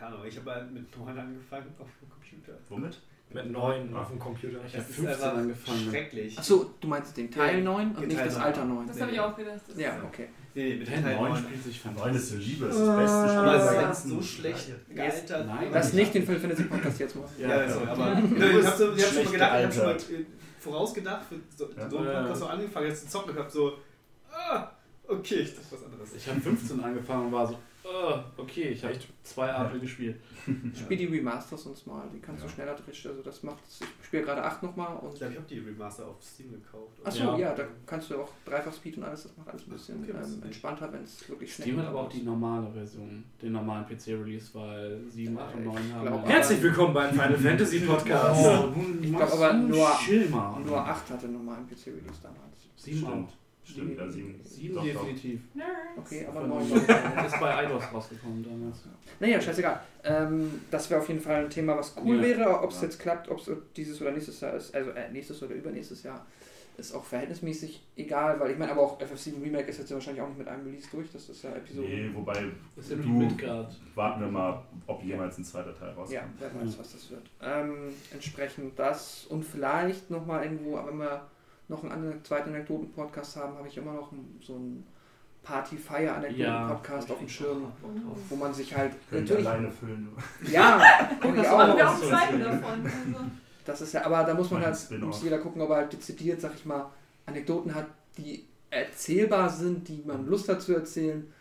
keine 0.00 0.14
Ahnung, 0.16 0.26
ich 0.26 0.36
habe 0.38 0.50
halt 0.50 0.72
mit 0.72 0.96
9 0.98 1.18
angefangen 1.18 1.66
auf 1.78 1.88
dem 2.00 2.08
Computer. 2.10 2.58
Womit? 2.70 2.98
Mit 3.32 3.48
neun 3.52 3.94
auf 3.94 4.08
dem 4.08 4.18
Computer. 4.18 4.58
Ich 4.66 4.72
hab 4.74 4.80
Das 4.80 4.88
ist 4.90 4.96
15 4.96 5.06
einfach 5.14 5.36
angefangen. 5.38 5.88
Schrecklich. 5.90 6.36
Achso, 6.38 6.74
du 6.80 6.88
meinst 6.88 7.16
den 7.16 7.30
Teil 7.30 7.58
Ja, 7.58 7.64
9 7.64 7.94
und 7.94 8.06
nicht 8.08 8.16
Teil 8.16 8.26
das. 8.26 8.36
Alter 8.38 8.64
9. 8.64 8.86
Das 8.88 9.00
habe 9.00 9.12
ich 9.12 9.20
auch 9.20 9.36
gedacht. 9.36 9.60
Das 9.68 9.78
Ja, 9.78 9.96
ist- 9.98 10.04
okay. 10.04 10.28
Nee, 10.52 10.64
nee, 10.70 10.74
mit 10.80 10.88
Teil 10.88 11.02
Teil 11.02 11.14
9 11.16 11.30
9. 11.32 11.42
spielt 11.44 11.62
sich 11.62 11.84
Neun 11.84 11.94
fantastisch. 11.94 12.22
ist 12.22 12.28
so 12.30 12.36
Liebe, 12.38 12.66
das 12.66 12.74
ist 12.76 12.86
das 12.86 12.96
beste 12.96 13.28
Spiel 13.28 13.38
Aber 13.38 13.54
es 13.54 13.62
der 13.62 13.72
ist 13.72 13.80
ganzen 13.80 14.10
so 14.10 14.22
schlecht 14.22 14.72
gealtert. 14.92 15.46
Nein, 15.46 15.68
Lass 15.72 15.92
nicht 15.92 16.14
den 16.14 16.22
Final 16.24 16.40
Fantasy 16.40 16.64
Podcast 16.64 16.98
jetzt 17.00 17.14
machen. 17.16 17.30
Ja, 17.38 17.48
Ja, 17.48 17.64
ja. 17.66 17.76
aber 17.92 18.14
Du 18.16 18.36
ich 18.58 18.66
habe 18.66 18.76
so, 18.76 18.92
ich 18.94 19.02
hab 19.04 19.12
schon 19.12 19.24
mal 19.24 19.30
gedacht, 19.32 19.58
ich 19.58 19.64
habe 19.64 19.72
schon 19.72 19.84
mal 19.84 20.20
äh, 20.20 20.24
vorausgedacht, 20.58 21.22
für 21.28 21.36
so, 21.56 21.70
Ja. 21.76 21.88
so 21.88 21.98
einen 21.98 22.06
Ja. 22.08 22.20
Podcast 22.22 22.40
so 22.40 22.46
angefangen, 22.46 22.86
jetzt 22.88 23.02
zu 23.02 23.08
zocken 23.08 23.30
und 23.30 23.38
hab 23.38 23.50
so, 23.50 23.72
ah, 24.32 24.70
okay, 25.06 25.34
ich 25.36 25.54
dachte 25.54 25.66
was 25.70 25.84
anderes. 25.84 26.14
Ich 26.16 26.28
habe 26.28 26.40
15 26.40 26.80
angefangen 26.82 27.26
und 27.26 27.32
war 27.32 27.46
so, 27.46 27.56
ah, 27.84 28.24
okay, 28.36 28.68
ich 28.70 28.82
habe 28.84 28.94
zwei 29.22 29.52
Apfel 29.52 29.80
gespielt. 29.80 30.20
Spiel 30.74 30.96
die 30.96 31.06
Remasters 31.06 31.66
uns 31.66 31.86
mal, 31.86 32.04
die 32.14 32.18
kannst 32.18 32.42
Ja. 32.42 32.48
du 32.48 32.54
schneller 32.54 32.74
drehen. 32.74 32.86
Also 33.10 33.22
das 33.22 33.42
macht, 33.42 33.58
ich 33.68 34.06
spiele 34.06 34.22
gerade 34.24 34.42
8 34.42 34.62
nochmal 34.62 34.96
und. 34.96 35.12
Ich 35.12 35.18
glaube, 35.18 35.32
ich 35.34 35.38
habe 35.38 35.48
die 35.48 35.58
Remaster 35.58 36.06
auf 36.06 36.16
Steam 36.22 36.50
gekauft. 36.52 36.98
Achso, 37.04 37.24
ja. 37.24 37.38
Ja. 37.38 37.54
da 37.54 37.64
kannst 37.86 38.10
du 38.10 38.20
auch 38.20 38.28
dreifach 38.44 38.72
Speed 38.72 38.96
und 38.98 39.04
alles, 39.04 39.22
das 39.24 39.36
macht 39.36 39.48
alles 39.48 39.66
ein 39.66 39.70
bisschen 39.70 40.02
Okay, 40.02 40.12
ähm, 40.12 40.42
entspannter, 40.42 40.92
wenn 40.92 41.04
es 41.04 41.28
wirklich 41.28 41.54
schnell 41.54 41.68
Steam 41.68 41.78
hat 41.80 41.86
aber 41.86 42.00
auch 42.00 42.08
die 42.08 42.22
normale 42.22 42.70
Version, 42.72 43.24
den 43.40 43.52
normalen 43.52 43.84
PC-Release, 43.86 44.50
weil 44.54 45.00
7, 45.08 45.38
8 45.38 45.54
und 45.56 45.64
9 45.64 45.94
haben. 45.94 46.06
glaub, 46.06 46.22
ja- 46.24 46.30
Herzlich 46.30 46.62
willkommen 46.62 46.94
beim 46.94 47.10
Final 47.10 47.36
Fantasy 47.38 47.80
Podcast. 47.80 48.40
Oh, 48.44 48.68
Ich 49.02 49.10
machst 49.10 49.26
glaub 49.36 49.42
aber 49.44 49.52
nur-. 49.58 50.56
Und 50.56 50.66
nur 50.66 50.78
8 50.86 51.10
hatte 51.10 51.28
normalen 51.28 51.66
PC-Release 51.68 52.20
damals. 52.22 52.40
7 52.76 53.04
auch. 53.06 53.28
Stimmt, 53.64 53.96
ja, 53.98 54.08
sieben. 54.08 54.40
7 54.42 54.74
Doch, 54.74 54.82
doch. 54.84 54.90
definitiv. 54.92 55.40
Nerds. 55.54 55.70
Okay, 55.96 56.26
aber 56.26 56.46
9 56.46 56.62
Ist 57.26 57.40
bei 57.40 57.54
Eidos 57.56 57.84
rausgekommen 57.92 58.42
damals. 58.42 58.78
Naja, 59.20 59.40
scheißegal. 59.40 59.80
Ähm, 60.04 60.60
das 60.70 60.90
wäre 60.90 61.00
auf 61.00 61.08
jeden 61.08 61.20
Fall 61.20 61.44
ein 61.44 61.50
Thema, 61.50 61.76
was 61.76 61.94
cool 62.02 62.16
Ja. 62.16 62.22
wäre. 62.22 62.60
Ob 62.62 62.70
es 62.70 62.76
Ja. 62.78 62.82
jetzt 62.84 62.98
klappt, 62.98 63.28
ob 63.28 63.38
es 63.38 63.50
dieses 63.76 64.00
oder 64.00 64.10
nächstes 64.12 64.40
Jahr 64.40 64.54
ist, 64.54 64.74
also 64.74 64.90
äh, 64.90 65.10
nächstes 65.12 65.42
oder 65.42 65.54
übernächstes 65.54 66.02
Jahr, 66.02 66.26
ist 66.78 66.94
auch 66.94 67.04
verhältnismäßig 67.04 67.82
egal, 67.96 68.40
weil 68.40 68.52
ich 68.52 68.58
meine, 68.58 68.72
aber 68.72 68.80
auch 68.80 68.98
FF7 69.00 69.42
Remake 69.42 69.68
ist 69.68 69.78
jetzt 69.78 69.90
ja 69.90 69.96
wahrscheinlich 69.96 70.22
auch 70.22 70.28
nicht 70.28 70.38
mit 70.38 70.48
einem 70.48 70.64
Release 70.64 70.88
durch, 70.90 71.12
das 71.12 71.28
ist 71.28 71.44
ja 71.44 71.50
Episode. 71.50 71.86
Nee, 71.86 72.10
wobei, 72.14 72.44
Das 72.74 72.88
ist 72.88 73.04
Du- 73.04 73.28
warten 73.94 74.20
wir 74.22 74.28
mal, 74.28 74.62
ob 74.86 75.04
jemals 75.04 75.36
ein 75.36 75.44
zweiter 75.44 75.74
Teil 75.78 75.90
rauskommt. 75.90 76.12
Ja, 76.12 76.22
wer 76.38 76.48
weiß, 76.54 76.78
was 76.78 76.92
das 76.92 77.10
wird. 77.10 77.22
Ähm, 77.42 77.92
entsprechend 78.14 78.78
das 78.78 79.26
und 79.26 79.44
vielleicht 79.44 80.08
nochmal 80.10 80.44
irgendwo, 80.44 80.80
wenn 80.86 80.96
wir 80.98 81.20
noch 81.70 81.82
einen 81.82 81.92
anderen, 81.92 82.24
zweiten 82.24 82.50
Anekdoten-Podcast 82.50 83.36
haben, 83.36 83.56
habe 83.56 83.68
ich 83.68 83.76
immer 83.76 83.92
noch 83.94 84.12
so 84.40 84.54
einen 84.54 84.84
Party-Feier-Anekdoten-Podcast 85.42 87.10
auf 87.10 87.18
dem 87.18 87.28
Schirm, 87.28 87.72
wo 88.28 88.36
man 88.36 88.52
sich 88.52 88.76
halt 88.76 88.92
die 89.10 89.20
natürlich. 89.20 89.46
alleine 89.46 89.70
füllen. 89.70 90.08
Ja, 90.50 90.76
und 91.22 91.36
ich 91.36 91.42
Das 91.42 91.48
haben 91.48 91.76
wir 91.76 91.88
auch. 91.88 91.94
auch 91.94 92.00
zwei 92.00 92.36
davon. 92.36 92.84
Also. 92.84 93.24
Das 93.64 93.80
ist 93.80 93.92
ja, 93.94 94.04
aber 94.04 94.24
da 94.24 94.34
muss 94.34 94.50
man 94.50 94.64
halt, 94.64 94.90
muss 95.00 95.22
jeder 95.22 95.38
gucken, 95.38 95.62
ob 95.62 95.70
er 95.70 95.76
halt 95.76 95.92
dezidiert, 95.92 96.40
sag 96.40 96.54
ich 96.54 96.64
mal, 96.66 96.90
Anekdoten 97.26 97.74
hat, 97.74 97.86
die 98.18 98.44
erzählbar 98.70 99.48
sind, 99.48 99.88
die 99.88 100.02
man 100.04 100.26
Lust 100.26 100.48
hat 100.48 100.60
zu 100.60 100.74
erzählen 100.74 101.32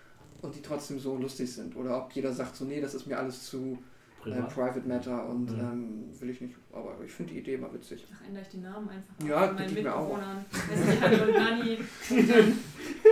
und 0.42 0.56
die 0.56 0.62
trotzdem 0.62 1.00
so 1.00 1.18
lustig 1.18 1.52
sind. 1.52 1.76
Oder 1.76 1.98
ob 1.98 2.12
jeder 2.12 2.32
sagt 2.32 2.56
so, 2.56 2.66
nee, 2.66 2.82
das 2.82 2.94
ist 2.94 3.08
mir 3.08 3.18
alles 3.18 3.46
zu 3.46 3.78
äh, 4.20 4.32
Privat. 4.32 4.54
Private 4.54 4.88
Matter 4.88 5.30
und 5.30 5.52
Mhm. 5.52 5.60
ähm, 5.60 6.04
will 6.20 6.30
ich 6.30 6.42
nicht. 6.42 6.56
Aber 6.72 6.96
ich 7.06 7.12
finde 7.12 7.34
die 7.34 7.40
Idee 7.40 7.56
immer 7.56 7.74
witzig. 7.74 8.06
Ach, 8.14 8.28
ändere 8.28 8.44
ich 8.44 8.50
die 8.50 8.58
Namen 8.58 8.88
einfach. 8.90 9.28
Ja, 9.28 9.48
von 9.48 9.58
die 9.58 9.64
meinen 9.64 9.76
geht 9.76 9.84
mir 9.84 9.96
auch. 9.96 10.02
Mitbewohnern. 10.08 10.46
Weiß 10.52 10.86
nicht, 10.86 11.02
Hallo 11.02 11.34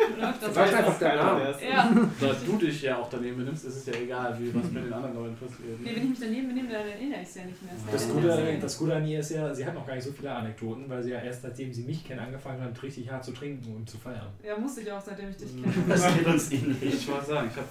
dann 0.10 0.20
läuft 0.20 0.44
das 0.44 0.54
Sag 0.54 0.66
halt. 0.66 0.76
einfach 0.78 1.00
der 1.00 1.16
Name. 1.16 1.56
Ja. 1.70 1.96
Da 2.20 2.34
du 2.46 2.58
dich 2.58 2.82
ja 2.82 2.98
auch 2.98 3.10
daneben 3.10 3.38
benimmst, 3.38 3.66
ist 3.66 3.76
es 3.78 3.86
ja 3.88 3.94
egal, 3.94 4.38
wie, 4.40 4.54
was 4.54 4.72
mit 4.72 4.86
den 4.86 4.94
anderen 4.94 5.16
Leuten 5.16 5.36
passiert. 5.36 5.80
Nee, 5.82 5.96
wenn 5.96 6.04
ich 6.04 6.10
mich 6.10 6.20
daneben 6.20 6.48
benehme, 6.50 6.70
dann 6.70 6.88
erinnere 6.88 7.22
ich 7.22 7.28
es 7.30 7.36
ja 7.36 7.46
nicht 7.46 7.62
mehr. 7.64 7.74
Das 7.92 8.08
kann 8.08 8.16
Gute, 8.22 8.58
das 8.62 8.78
Gute 8.78 8.96
an 8.96 9.06
ihr 9.08 9.20
ist 9.20 9.32
ja, 9.32 9.54
sie 9.54 9.66
hat 9.66 9.74
noch 9.74 9.86
gar 9.88 9.96
nicht 9.96 10.04
so 10.06 10.12
viele 10.12 10.32
Anekdoten, 10.32 10.90
weil 10.90 11.04
sie 11.04 11.12
ja 11.12 11.20
erst 11.22 11.42
seitdem 11.42 11.74
sie 11.74 11.84
mich 11.84 12.04
kennt, 12.06 12.22
angefangen 12.22 12.62
hat, 12.62 12.82
richtig 12.84 13.10
hart 13.12 13.24
zu 13.24 13.32
trinken 13.32 13.76
und 13.76 13.90
zu 13.90 13.98
feiern. 13.98 14.28
Ja, 14.44 14.58
musste 14.58 14.82
ich 14.82 14.92
auch, 14.92 15.02
seitdem 15.02 15.30
ich 15.30 15.38
dich 15.38 15.54
Mhm. 15.54 15.64
kenne. 15.64 15.76
Das 15.88 16.16
geht 16.16 16.26
uns 16.28 16.52
ähnlich. 16.52 16.78
Ich 16.94 17.08
wollte 17.08 17.26
sagen, 17.26 17.50
ich, 17.52 17.58
hab, 17.58 17.66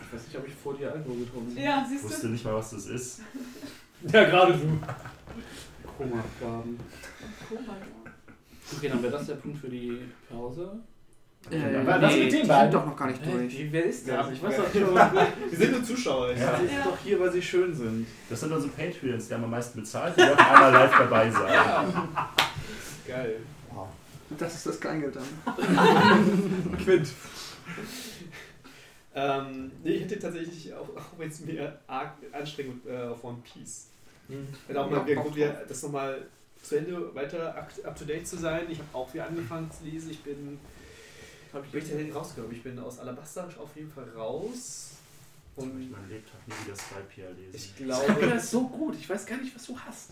ich 0.00 0.12
weiß 0.14 0.26
nicht, 0.26 0.36
ob 0.38 0.46
ich 0.48 0.54
vor 0.54 0.74
dir 0.74 0.92
Alkohol 0.92 1.18
getrunken 1.18 1.50
habe. 1.56 1.60
Ja, 1.66 1.82
Ich 1.82 1.88
siehst 1.88 2.04
wusste 2.04 2.26
du? 2.26 2.32
nicht 2.32 2.44
mal, 2.44 2.54
was 2.54 2.70
das 2.70 2.86
ist. 2.86 3.20
Ja, 4.12 4.24
gerade 4.24 4.52
du. 4.52 4.58
Koma-Gaben. 5.96 6.78
Koma, 7.48 7.76
Okay, 8.76 8.88
dann 8.88 9.02
wäre 9.02 9.12
das 9.12 9.26
der 9.26 9.34
Punkt 9.36 9.58
für 9.58 9.68
die 9.68 9.98
Pause. 10.28 10.78
Äh, 11.50 11.86
Was 11.86 12.12
nee, 12.12 12.24
mit 12.24 12.32
die 12.32 12.42
beiden? 12.46 12.72
sind 12.72 12.74
doch 12.74 12.86
noch 12.86 12.96
gar 12.96 13.06
nicht 13.08 13.24
durch. 13.24 13.58
Wie, 13.58 13.72
wer 13.72 13.84
ist 13.84 14.06
Ja, 14.06 14.18
das? 14.18 14.28
ich 14.32 14.34
Ich 14.38 14.42
weiß 14.42 14.56
doch 14.56 14.72
schon. 14.72 14.94
Wir 14.94 15.30
sind 15.58 15.72
nur 15.72 15.84
Zuschauer. 15.84 16.30
Ich 16.32 16.38
Ja. 16.40 16.58
Sie 16.58 16.64
ist 16.66 16.84
doch 16.86 16.98
hier, 17.02 17.20
weil 17.20 17.32
sie 17.32 17.42
schön 17.42 17.74
sind. 17.74 18.06
Das 18.28 18.40
sind 18.40 18.52
unsere 18.52 18.72
Patreons, 18.72 19.28
die 19.28 19.34
haben 19.34 19.44
am 19.44 19.50
meisten 19.50 19.78
bezahlt. 19.80 20.14
Die 20.16 20.22
dürfen 20.22 20.38
einmal 20.38 20.72
live 20.72 20.98
dabei 20.98 21.30
sein. 21.30 22.02
Geil. 23.06 23.36
Das 24.38 24.54
ist 24.54 24.66
das 24.66 24.80
Kleingeld 24.80 25.14
dann. 25.16 26.76
Quint. 26.84 27.08
Ähm, 29.14 29.70
nee, 29.82 29.92
ich 29.92 30.02
hätte 30.02 30.18
tatsächlich 30.18 30.72
auch, 30.74 30.88
auch 30.96 31.18
wenn 31.18 31.28
es 31.30 31.40
mir 31.40 31.78
arg 31.86 32.14
anstrengend 32.32 32.84
äh, 32.86 32.96
auf 33.04 33.22
One 33.24 33.38
Piece. 33.44 33.86
Wenn 34.28 34.76
auch 34.76 34.90
Ja, 34.90 34.96
mal 34.96 35.04
der 35.04 35.14
Bock 35.16 35.24
Grund 35.24 35.36
wäre, 35.36 35.64
das 35.68 35.82
nochmal 35.82 36.26
zu 36.62 36.76
Ende 36.76 37.14
weiter 37.14 37.54
up- 37.56 37.96
to 37.96 38.04
date 38.04 38.26
zu 38.26 38.36
sein. 38.38 38.66
Ich 38.70 38.78
habe 38.78 38.88
auch 38.94 39.12
wieder 39.12 39.26
angefangen 39.26 39.70
zu 39.70 39.84
lesen. 39.84 40.10
Ich 40.10 40.20
bin. 40.22 40.58
Hab 41.52 41.70
Bin 41.70 41.82
ich 41.82 41.88
denn 41.88 42.10
rausgekommen? 42.12 42.56
Ich 42.56 42.62
bin 42.62 42.78
aus 42.78 42.98
Alabasta 42.98 43.44
auf 43.58 43.76
jeden 43.76 43.90
Fall 43.92 44.08
raus. 44.16 44.90
Ich 45.56 45.62
Und 45.62 45.92
mein 45.92 46.08
Lebtag 46.08 46.40
nie 46.48 46.54
wieder 46.66 46.74
Skype 46.74 47.06
hier 47.14 47.30
lesen. 47.30 47.54
ich 47.54 47.76
glaube. 47.76 48.26
das 48.26 48.44
ist 48.44 48.50
so 48.50 48.66
gut. 48.66 48.96
Ich 48.96 49.08
weiß 49.08 49.24
gar 49.26 49.36
nicht, 49.36 49.54
was 49.54 49.66
du 49.66 49.78
hast. 49.78 50.10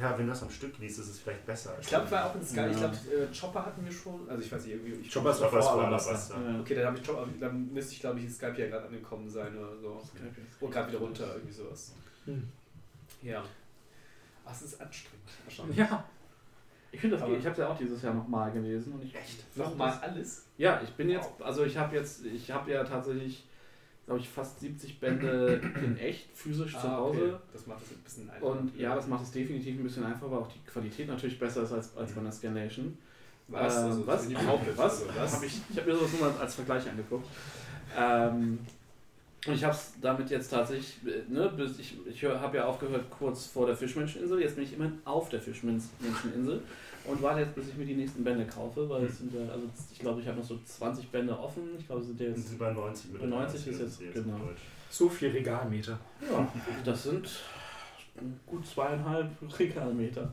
Ja, 0.00 0.16
wenn 0.18 0.26
du 0.26 0.32
das 0.32 0.42
am 0.42 0.50
Stück 0.50 0.78
liest, 0.78 0.98
ist 0.98 1.08
es 1.08 1.18
vielleicht 1.20 1.44
besser. 1.46 1.76
Ich 1.80 1.86
glaube, 1.88 2.10
war 2.10 2.26
auch 2.26 2.34
in 2.34 2.44
Sky. 2.44 2.56
Ja. 2.60 2.70
Ich 2.70 2.76
glaube, 2.76 2.96
äh, 2.96 3.38
Chopper 3.38 3.66
hatten 3.66 3.84
wir 3.84 3.92
schon. 3.92 4.28
Also 4.28 4.42
ich 4.42 4.50
weiß 4.52 4.64
nicht, 4.64 4.74
irgendwie. 4.74 4.92
Ich 5.06 5.12
Chopper 5.12 5.30
ist 5.30 5.40
war 5.40 5.48
Alabasta. 5.52 5.84
Alabasta. 5.86 6.34
Ja. 6.52 6.60
Okay, 6.60 6.74
dann 6.74 6.86
habe 6.86 6.98
ich 6.98 7.06
Chopper, 7.06 7.26
dann 7.40 7.72
müsste 7.72 7.92
ich 7.94 8.00
glaube 8.00 8.18
ich 8.18 8.24
in 8.24 8.30
Skype 8.30 8.58
ja 8.58 8.66
gerade 8.68 8.86
angekommen 8.86 9.28
sein 9.28 9.56
oder 9.56 9.76
so. 9.76 10.02
Und 10.60 10.70
gerade 10.70 10.88
wieder 10.88 10.98
runter, 11.00 11.34
irgendwie 11.34 11.52
sowas. 11.52 11.92
Hm. 12.24 12.48
Ja. 13.22 13.42
Ach, 14.44 14.52
es 14.52 14.62
ist 14.62 14.80
anstrengend. 14.80 15.28
Wahrscheinlich. 15.44 15.76
Ja. 15.76 16.04
Ich 16.90 17.00
finde 17.00 17.16
das 17.16 17.22
Aber- 17.22 17.32
geht. 17.32 17.40
Ich 17.40 17.46
habe 17.46 17.60
ja 17.60 17.68
auch 17.68 17.78
dieses 17.78 18.02
Jahr 18.02 18.14
nochmal 18.14 18.52
gelesen 18.52 18.92
und 18.94 19.02
ich 19.04 19.14
echt. 19.14 19.56
Nochmal 19.56 19.98
alles? 20.02 20.44
Ja, 20.58 20.80
ich 20.82 20.90
bin 20.90 21.08
jetzt, 21.08 21.28
also 21.40 21.64
ich 21.64 21.76
habe 21.76 21.96
jetzt, 21.96 22.24
ich 22.26 22.50
habe 22.50 22.70
ja 22.70 22.84
tatsächlich, 22.84 23.44
glaube 24.12 24.20
ich, 24.22 24.28
fast 24.28 24.60
70 24.60 25.00
Bände 25.00 25.60
in 25.82 25.96
echt 25.96 26.28
physisch 26.34 26.72
zu 26.72 26.86
Ah, 26.86 26.96
Hause. 26.98 27.18
okay. 27.34 27.42
Das 27.52 27.66
macht 27.66 27.82
es 27.82 27.92
ein 27.92 28.02
bisschen 28.04 28.30
einfacher. 28.30 28.52
Und 28.52 28.78
ja, 28.78 28.94
das 28.94 29.06
macht 29.08 29.24
es 29.24 29.30
definitiv 29.32 29.78
ein 29.78 29.82
bisschen 29.84 30.04
einfacher, 30.04 30.30
weil 30.30 30.38
auch 30.40 30.48
die 30.52 30.70
Qualität 30.70 31.08
natürlich 31.08 31.38
besser 31.38 31.62
ist 31.62 31.72
als, 31.72 31.96
als 31.96 32.12
bei 32.12 32.20
einer 32.20 32.30
Scanation. 32.32 32.98
was? 33.48 33.76
Ähm, 33.78 33.84
Also, 33.84 34.06
was? 34.06 34.28
Was? 34.76 35.02
also, 35.02 35.06
was? 35.16 35.34
Hab 35.36 35.42
ich 35.44 35.60
ich 35.70 35.78
habe 35.78 35.90
mir 35.90 35.96
sowas 35.96 36.10
nur 36.20 36.40
als 36.40 36.54
Vergleich 36.54 36.88
angeguckt. 36.90 37.26
Ähm, 37.98 38.58
und 39.46 39.54
ich 39.54 39.64
habe 39.64 39.74
es 39.74 39.92
damit 40.00 40.30
jetzt 40.30 40.50
tatsächlich, 40.50 40.98
äh, 41.06 41.32
ne, 41.32 41.50
ich, 41.78 41.96
ich 42.06 42.24
habe 42.24 42.56
ja 42.58 42.66
aufgehört 42.66 43.10
kurz 43.10 43.46
vor 43.46 43.66
der 43.66 43.76
Fischmenscheninsel, 43.76 44.40
jetzt 44.40 44.54
bin 44.56 44.64
ich 44.64 44.74
immerhin 44.74 44.98
auf 45.06 45.30
der 45.30 45.40
Fischmenscheninsel 45.40 46.60
und 47.06 47.22
warte 47.22 47.40
jetzt, 47.40 47.54
bis 47.54 47.68
ich 47.68 47.76
mir 47.76 47.84
die 47.86 47.94
nächsten 47.94 48.22
Bände 48.24 48.46
kaufe, 48.46 48.88
weil 48.88 49.04
es 49.04 49.18
sind 49.18 49.32
ja, 49.34 49.40
also 49.52 49.64
ich 49.92 49.98
glaube, 49.98 50.20
ich 50.20 50.26
habe 50.28 50.38
noch 50.38 50.44
so 50.44 50.58
20 50.64 51.08
Bände 51.10 51.36
offen. 51.38 51.62
Ich 51.78 51.86
glaube, 51.86 52.02
sind 52.02 52.18
ja 52.20 52.26
Sind 52.26 52.36
jetzt, 52.36 52.48
sie 52.50 52.56
bei 52.56 52.72
90 52.72 53.12
Bei 53.18 53.26
90 53.26 53.66
ist 53.68 53.80
jetzt- 53.80 54.00
in 54.00 54.12
genau. 54.12 54.40
So 54.90 55.08
viel 55.08 55.30
Regalmeter. 55.30 55.98
ja, 56.30 56.52
das 56.84 57.02
sind 57.04 57.28
gut 58.46 58.66
zweieinhalb 58.66 59.30
Regalmeter. 59.58 60.32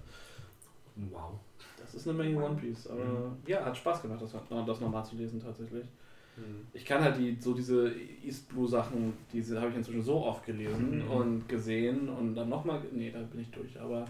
Wow. 0.95 1.39
Das 1.80 1.95
ist 1.95 2.07
eine 2.07 2.17
Menge 2.17 2.38
One 2.43 2.55
Piece, 2.55 2.88
aber 2.88 3.03
Mhm. 3.03 3.38
ja, 3.47 3.63
hat 3.65 3.76
Spaß 3.78 4.01
gemacht, 4.01 4.22
das, 4.22 4.32
das 4.34 4.80
nochmal 4.82 5.05
zu 5.05 5.15
lesen 5.15 5.39
tatsächlich. 5.41 5.86
Hm. 6.36 6.67
Ich 6.74 6.86
kann 6.86 7.01
halt 7.01 7.17
die, 7.17 7.38
so 7.39 7.53
diese 7.53 7.91
East 8.24 8.49
Blue 8.49 8.67
Sachen, 8.67 9.13
diese 9.32 9.59
habe 9.59 9.72
ich 9.72 9.78
inzwischen 9.78 10.03
so 10.03 10.24
oft 10.26 10.45
gelesen 10.45 11.05
Mhm. 11.05 11.09
und 11.11 11.49
gesehen 11.49 12.09
und 12.09 12.36
dann 12.36 12.49
nochmal, 12.49 12.82
nee, 12.91 13.11
da 13.11 13.20
bin 13.22 13.39
ich 13.41 13.49
durch, 13.49 13.80
aber 13.80 14.05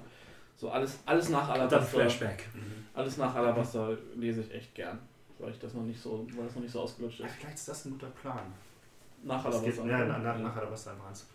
so 0.59 0.69
alles, 0.69 0.99
alles 1.05 1.29
nach 1.29 1.47
dann 1.47 1.61
Alabaster, 1.61 1.81
Flashback. 1.81 2.49
alles 2.93 3.15
nach 3.17 3.33
Alabaster 3.33 3.97
lese 4.15 4.41
ich 4.41 4.53
echt 4.53 4.75
gern, 4.75 4.99
weil 5.37 5.51
ich 5.51 5.59
das 5.59 5.73
noch 5.73 5.83
nicht 5.83 6.01
so, 6.01 6.27
weil 6.35 6.45
das 6.47 6.55
noch 6.55 6.61
nicht 6.63 6.71
so 6.73 6.81
ausgelutscht 6.81 7.21
Ja, 7.21 7.27
ist. 7.27 7.35
Vielleicht 7.35 7.55
ist 7.55 7.67
das 7.69 7.85
ein 7.85 7.91
guter 7.91 8.09
Plan. 8.09 8.51
Nach 9.23 9.41
Das 9.43 9.63
geht, 9.63 9.79
Alabaster. 9.79 10.05
ja, 10.05 10.17
nach, 10.19 10.37
nach 10.39 10.55
Alabaster 10.57 10.93
im 10.93 11.01
Ranz. 11.01 11.25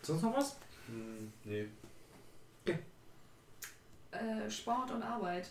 Sonst 0.00 0.22
noch 0.22 0.34
was? 0.36 0.56
Hm, 0.86 1.30
nee. 1.44 1.66
Äh, 4.10 4.50
Sport 4.50 4.90
und 4.92 5.02
Arbeit. 5.02 5.48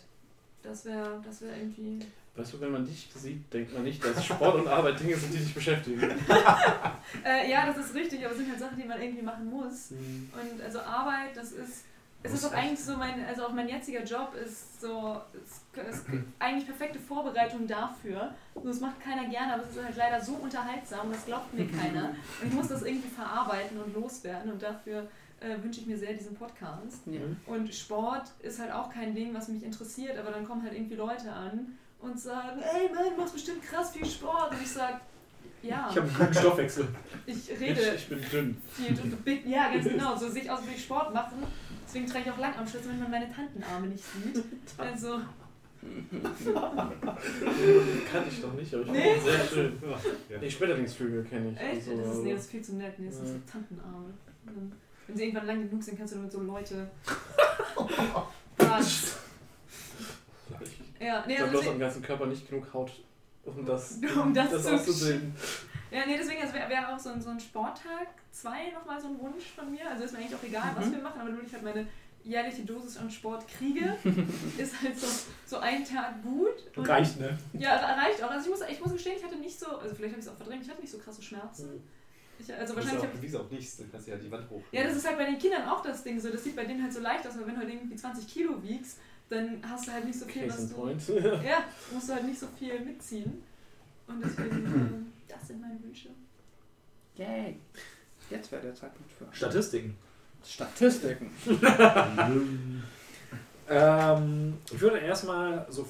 Das 0.62 0.84
wäre 0.84 1.22
das 1.24 1.40
wär 1.42 1.56
irgendwie. 1.56 2.04
Weißt 2.34 2.52
du, 2.54 2.60
wenn 2.60 2.72
man 2.72 2.84
dich 2.84 3.08
sieht, 3.14 3.52
denkt 3.52 3.72
man 3.72 3.84
nicht, 3.84 4.04
dass 4.04 4.24
Sport 4.24 4.56
und 4.56 4.66
Arbeit 4.68 4.98
Dinge 4.98 5.16
sind, 5.16 5.32
die 5.32 5.38
dich 5.38 5.54
beschäftigen. 5.54 6.00
Äh, 7.24 7.50
ja, 7.50 7.64
das 7.64 7.78
ist 7.86 7.94
richtig, 7.94 8.22
aber 8.22 8.32
es 8.32 8.38
sind 8.38 8.50
halt 8.50 8.60
Sachen, 8.60 8.76
die 8.76 8.84
man 8.86 9.00
irgendwie 9.00 9.22
machen 9.22 9.48
muss. 9.48 9.92
Und 9.92 10.60
also 10.62 10.78
Arbeit, 10.80 11.34
das 11.34 11.52
ist. 11.52 11.84
Es 12.22 12.32
ist 12.32 12.44
auch 12.44 12.52
eigentlich 12.52 12.80
so 12.80 12.96
mein, 12.96 13.24
also 13.26 13.46
auch 13.46 13.52
mein 13.52 13.68
jetziger 13.68 14.02
Job 14.02 14.34
ist 14.34 14.80
so, 14.80 15.20
es 15.32 15.96
ist 15.96 16.06
eigentlich 16.38 16.66
perfekte 16.66 16.98
Vorbereitung 16.98 17.66
dafür. 17.66 18.34
Nur 18.54 18.64
das 18.64 18.80
macht 18.80 19.00
keiner 19.00 19.28
gerne, 19.28 19.54
aber 19.54 19.62
es 19.62 19.76
ist 19.76 19.84
halt 19.84 19.96
leider 19.96 20.20
so 20.20 20.32
unterhaltsam, 20.32 21.12
das 21.12 21.24
glaubt 21.26 21.54
mir 21.54 21.66
keiner. 21.66 22.08
Und 22.42 22.48
ich 22.48 22.52
muss 22.52 22.68
das 22.68 22.82
irgendwie 22.82 23.08
verarbeiten 23.08 23.78
und 23.80 23.94
loswerden 23.94 24.52
und 24.52 24.62
dafür 24.62 25.06
äh, 25.40 25.62
wünsche 25.62 25.80
ich 25.80 25.86
mir 25.86 25.96
sehr 25.96 26.12
diesen 26.14 26.34
Podcast. 26.34 27.02
Ja. 27.06 27.20
Und 27.46 27.72
Sport 27.72 28.32
ist 28.40 28.58
halt 28.58 28.72
auch 28.72 28.92
kein 28.92 29.14
Ding, 29.14 29.32
was 29.32 29.48
mich 29.48 29.62
interessiert, 29.62 30.18
aber 30.18 30.32
dann 30.32 30.44
kommen 30.44 30.62
halt 30.62 30.72
irgendwie 30.74 30.96
Leute 30.96 31.30
an 31.32 31.78
und 32.00 32.18
sagen, 32.18 32.60
ey 32.60 32.92
Mann, 32.92 33.14
du 33.14 33.20
machst 33.20 33.34
bestimmt 33.34 33.62
krass 33.62 33.92
viel 33.92 34.06
Sport. 34.06 34.52
Und 34.52 34.62
ich 34.62 34.70
sag, 34.70 35.00
ja, 35.62 35.88
Ich 35.90 35.96
habe 35.96 36.08
einen 36.08 36.18
guten 36.18 36.34
Stoffwechsel. 36.34 36.88
ich 37.26 37.50
Ich, 37.50 37.60
rede 37.60 37.94
ich 37.94 38.08
bin 38.08 38.20
dünn. 38.30 38.62
viel. 38.72 39.50
Ja, 39.50 39.70
ganz 39.72 39.84
genau. 39.88 40.16
So 40.16 40.28
sehe 40.28 40.42
ich 40.42 40.50
aus, 40.50 40.60
wie 40.66 40.74
ich 40.74 40.82
Sport 40.82 41.12
machen. 41.12 41.42
Deswegen 41.88 42.06
trage 42.06 42.24
ich 42.26 42.30
auch 42.30 42.38
Langarmschürze, 42.38 42.88
wenn 42.90 42.98
man 43.00 43.10
meine 43.10 43.32
Tantenarme 43.32 43.86
nicht 43.88 44.04
sieht. 44.04 44.44
Also, 44.78 45.20
Kannte 48.12 48.28
ich 48.30 48.40
doch 48.42 48.52
nicht, 48.54 48.74
aber 48.74 48.82
ich 48.84 48.90
Nee? 48.90 49.14
finde 49.14 49.30
sehr 49.30 49.44
schön. 49.46 49.72
Ja. 50.28 50.38
Die 50.38 50.50
Schmetterlingsflügel 50.50 51.24
kenne 51.24 51.50
ich. 51.52 51.60
echt? 51.60 51.88
also, 51.88 52.02
Das 52.02 52.10
ist, 52.16 52.22
nee, 52.22 52.28
aber- 52.28 52.34
das 52.34 52.44
ist 52.44 52.50
viel 52.50 52.62
zu 52.62 52.74
nett. 52.76 52.98
Nee, 52.98 53.06
das 53.06 53.16
sind 53.16 53.26
Ja. 53.26 53.32
so 53.32 53.38
Tantenarme. 53.52 54.06
Wenn 55.06 55.16
sie 55.16 55.24
irgendwann 55.24 55.46
lang 55.46 55.68
genug 55.68 55.82
sind, 55.82 55.96
kannst 55.98 56.12
du 56.12 56.16
damit 56.18 56.32
so 56.32 56.40
Leute. 56.42 56.90
Was? 58.58 59.16
Ja, 61.00 61.24
nee, 61.26 61.34
Ich 61.34 61.40
also 61.40 61.42
habe 61.42 61.50
bloß 61.62 61.68
am 61.68 61.78
ganzen 61.78 62.02
Körper 62.02 62.26
nicht 62.26 62.48
genug 62.48 62.66
Haut, 62.74 62.90
um 63.44 63.64
das, 63.64 63.98
Um 64.22 64.34
das 64.34 64.62
zu 64.62 64.74
auszusehen. 64.74 65.32
Ja, 65.90 66.06
nee, 66.06 66.16
deswegen 66.16 66.40
also 66.42 66.54
wäre 66.54 66.68
wär 66.68 66.94
auch 66.94 66.98
so 66.98 67.10
ein, 67.10 67.20
so 67.22 67.30
ein 67.30 67.40
Sporttag 67.40 68.08
2 68.32 68.70
nochmal 68.72 69.00
so 69.00 69.08
ein 69.08 69.18
Wunsch 69.20 69.44
von 69.54 69.70
mir. 69.70 69.88
Also 69.90 70.04
ist 70.04 70.12
mir 70.12 70.18
eigentlich 70.18 70.34
auch 70.34 70.42
egal, 70.42 70.70
was 70.76 70.86
Mhm. 70.86 70.92
wir 70.92 71.02
machen, 71.02 71.20
aber 71.20 71.30
nur 71.30 71.42
ich 71.42 71.52
halt 71.52 71.62
meine 71.64 71.86
jährliche 72.24 72.62
Dosis 72.62 72.96
an 72.98 73.10
Sport 73.10 73.46
kriege, 73.48 73.96
ist 74.58 74.82
halt 74.82 74.98
so, 74.98 75.06
so 75.46 75.58
ein 75.58 75.84
Tag 75.84 76.22
gut. 76.22 76.76
Und 76.76 76.88
Reicht, 76.88 77.18
ne? 77.18 77.38
Ja, 77.54 77.76
reicht 77.76 78.22
auch. 78.22 78.30
Also 78.30 78.50
ich 78.50 78.58
muss, 78.58 78.68
ich 78.68 78.80
muss 78.80 78.92
gestehen, 78.92 79.14
ich 79.16 79.24
hatte 79.24 79.36
nicht 79.36 79.58
so, 79.58 79.66
also 79.78 79.94
vielleicht 79.94 80.12
habe 80.12 80.20
ich 80.20 80.26
es 80.26 80.32
auch 80.32 80.36
verdrängt, 80.36 80.62
ich 80.64 80.70
hatte 80.70 80.80
nicht 80.80 80.92
so 80.92 80.98
krasse 80.98 81.22
Schmerzen. 81.22 81.82
Ich, 82.38 82.52
also 82.54 82.76
wahrscheinlich 82.76 83.04
auch, 83.04 83.20
du 83.20 83.40
auch 83.40 83.50
nichts, 83.50 83.76
dann 83.78 83.90
kannst 83.90 84.06
du 84.06 84.12
ja 84.12 84.16
die 84.16 84.30
Wand 84.30 84.48
hoch. 84.48 84.62
Ja, 84.70 84.84
das 84.84 84.96
ist 84.96 85.06
halt 85.08 85.18
bei 85.18 85.24
den 85.24 85.38
Kindern 85.38 85.68
auch 85.68 85.82
das 85.82 86.04
Ding 86.04 86.20
so. 86.20 86.30
Das 86.30 86.44
sieht 86.44 86.54
bei 86.54 86.64
denen 86.64 86.82
halt 86.82 86.92
so 86.92 87.00
leicht 87.00 87.26
aus, 87.26 87.34
aber 87.36 87.46
wenn 87.48 87.54
du 87.54 87.60
halt 87.60 87.70
irgendwie 87.70 87.96
20 87.96 88.28
Kilo 88.28 88.62
wiegst, 88.62 88.98
dann 89.28 89.60
hast 89.68 89.86
du 89.88 89.92
halt 89.92 90.04
nicht 90.04 90.18
so 90.18 90.26
viel, 90.26 90.42
Case 90.46 90.56
was 90.58 90.68
du. 90.68 90.74
point. 90.74 91.02
Ja, 91.44 91.64
musst 91.92 92.08
du 92.08 92.14
halt 92.14 92.24
nicht 92.24 92.38
so 92.38 92.46
viel 92.58 92.78
mitziehen. 92.80 93.42
Und 94.06 94.22
deswegen, 94.24 94.64
ähm, 94.66 95.12
das 95.28 95.46
sind 95.48 95.60
meine 95.60 95.82
Wünsche. 95.82 96.08
Yay. 97.16 97.56
Jetzt 98.30 98.52
wäre 98.52 98.62
der 98.62 98.74
Zeitpunkt 98.74 99.10
für 99.12 99.26
Statistiken. 99.32 99.96
Statistiken. 100.44 101.30
Ähm, 103.70 104.56
ich 104.72 104.80
würde 104.80 104.98
erstmal 104.98 105.66
so 105.68 105.86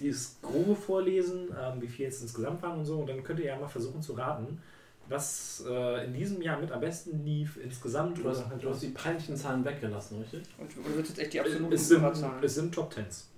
dieses 0.00 0.36
Grobe 0.42 0.74
vorlesen, 0.74 1.48
ähm, 1.50 1.80
wie 1.80 1.86
viel 1.86 2.06
jetzt 2.06 2.22
insgesamt 2.22 2.62
waren 2.62 2.80
und 2.80 2.84
so, 2.84 2.98
und 2.98 3.08
dann 3.08 3.22
könnt 3.22 3.38
ihr 3.38 3.46
ja 3.46 3.56
mal 3.58 3.68
versuchen 3.68 4.02
zu 4.02 4.14
raten, 4.14 4.60
was 5.08 5.64
äh, 5.68 6.06
in 6.06 6.14
diesem 6.14 6.42
Jahr 6.42 6.58
mit 6.58 6.72
am 6.72 6.80
besten 6.80 7.24
lief 7.24 7.58
insgesamt. 7.62 8.18
Du 8.18 8.28
hast, 8.28 8.46
oder 8.46 8.56
du 8.56 8.70
hast 8.70 8.82
die 8.82 8.88
peinlichen 8.88 9.36
Zahlen 9.36 9.64
weggelassen, 9.64 10.20
richtig? 10.20 10.42
Und 10.58 10.74
du 10.74 10.96
willst 10.96 11.10
jetzt 11.10 11.18
echt 11.20 11.32
die 11.34 11.40
absoluten 11.40 11.72
es, 11.72 11.88
sind, 11.88 12.00
Hörerzahlen? 12.00 12.42
es 12.42 12.54
sind 12.54 12.74
Top 12.74 12.90
Tens. 12.90 13.28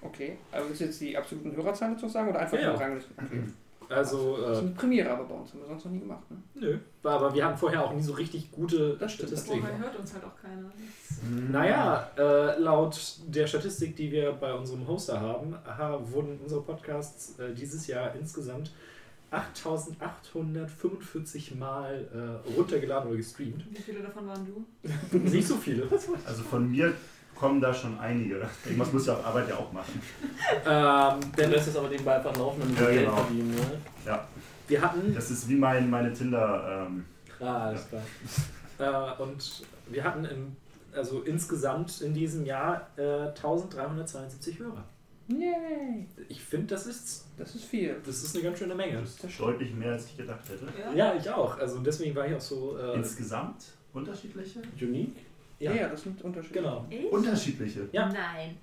Okay. 0.00 0.38
Aber 0.52 0.66
willst 0.68 0.80
du 0.80 0.84
jetzt 0.84 1.00
die 1.00 1.16
absoluten 1.16 1.54
Hörerzahlen 1.54 1.94
dazu 1.94 2.08
sagen 2.08 2.30
oder 2.30 2.38
einfach 2.40 2.56
Ja, 2.58 2.68
nur 2.68 2.74
ja. 2.74 2.80
Ranglisten? 2.80 3.14
Okay. 3.18 3.42
Also, 3.94 4.38
Das 4.40 4.50
ist 4.50 4.56
äh, 4.56 4.60
eine 4.66 4.70
Premiere 4.74 5.10
aber 5.10 5.24
bei 5.24 5.34
uns, 5.34 5.52
haben 5.52 5.60
wir 5.60 5.66
sonst 5.68 5.84
noch 5.84 5.92
nie 5.92 6.00
gemacht. 6.00 6.30
Ne? 6.30 6.36
nö. 6.54 6.78
Aber 7.02 7.34
wir 7.34 7.44
hatten 7.44 7.58
vorher 7.58 7.84
auch 7.84 7.92
nie 7.92 8.02
so 8.02 8.12
richtig 8.12 8.50
gute 8.52 8.96
Das 8.98 9.12
stimmt. 9.12 9.28
Statistiken. 9.30 9.60
Vorher 9.60 9.78
hört 9.78 9.96
uns 9.98 10.14
halt 10.14 10.24
auch 10.24 10.36
keiner. 10.40 10.70
Naja, 11.50 12.10
äh, 12.18 12.58
laut 12.58 13.18
der 13.26 13.46
Statistik, 13.46 13.96
die 13.96 14.10
wir 14.12 14.32
bei 14.32 14.52
unserem 14.54 14.86
Hoster 14.86 15.18
haben, 15.20 15.54
ha, 15.66 15.98
wurden 16.10 16.38
unsere 16.42 16.60
Podcasts 16.62 17.38
äh, 17.38 17.52
dieses 17.54 17.86
Jahr 17.86 18.14
insgesamt 18.14 18.70
8845 19.30 21.54
Mal 21.56 22.06
äh, 22.12 22.18
runtergeladen 22.56 23.08
oder 23.08 23.16
gestreamt. 23.16 23.64
Wie 23.70 23.80
viele 23.82 24.00
davon 24.00 24.26
waren 24.26 24.46
du? 24.46 24.64
Nicht 25.18 25.48
so 25.48 25.56
viele. 25.56 25.88
Also 25.90 26.42
von 26.44 26.70
mir 26.70 26.92
kommen 27.34 27.60
da 27.60 27.72
schon 27.74 27.98
einige. 27.98 28.46
Irgendwas 28.64 28.92
muss 28.92 29.06
ja 29.06 29.14
auf 29.14 29.24
Arbeit 29.26 29.48
ja 29.48 29.56
auch 29.56 29.72
machen. 29.72 30.00
ähm, 30.66 31.32
Dann 31.36 31.50
lässt 31.50 31.68
es 31.68 31.76
aber 31.76 31.88
nebenbei 31.88 32.16
einfach 32.16 32.36
laufen, 32.36 32.60
damit 32.60 32.78
wir 32.78 32.86
Ja, 32.86 32.92
Geld 32.92 33.04
genau. 33.06 33.16
verdienen. 33.16 33.50
Ne? 33.54 34.18
wir 34.68 34.80
hatten 34.80 35.14
Das 35.14 35.30
ist 35.30 35.48
wie 35.48 35.56
mein, 35.56 35.90
meine 35.90 36.12
Tinder. 36.12 36.86
Ähm, 36.88 37.04
Ah, 37.40 37.66
alles 37.66 37.86
klar. 37.88 39.16
äh, 39.18 39.22
und 39.22 39.62
wir 39.88 40.04
hatten 40.04 40.24
im, 40.24 40.56
also 40.94 41.22
insgesamt 41.22 42.00
in 42.00 42.14
diesem 42.14 42.46
Jahr 42.46 42.88
äh, 42.96 43.28
1372 43.28 44.58
Hörer. 44.60 44.84
Yay. 45.28 46.06
Ich 46.28 46.42
finde, 46.42 46.66
das 46.68 46.86
ist 46.86 47.24
Das 47.38 47.54
ist 47.54 47.64
viel. 47.64 47.96
das 48.04 48.22
ist 48.22 48.34
eine 48.36 48.44
ganz 48.44 48.58
schöne 48.58 48.74
Menge. 48.74 49.00
das 49.00 49.24
ist 49.24 49.40
deutlich 49.40 49.74
mehr, 49.74 49.92
als 49.92 50.06
ich 50.06 50.16
gedacht 50.16 50.40
hätte. 50.48 50.66
Ja, 50.96 51.14
ich 51.14 51.28
auch. 51.30 51.58
Also 51.58 51.78
deswegen 51.80 52.14
war 52.14 52.26
ich 52.28 52.34
auch 52.34 52.40
so 52.40 52.76
äh, 52.78 52.94
Insgesamt 52.96 53.64
unterschiedliche? 53.92 54.60
Unique? 54.80 55.16
Ja, 55.58 55.72
ja, 55.72 55.88
das 55.88 56.02
sind 56.02 56.20
Unterschiede. 56.22 56.54
genau. 56.60 56.84
Ich? 56.90 57.10
Unterschiedliche. 57.12 57.88
Ja. 57.92 58.06
Nein. 58.08 58.56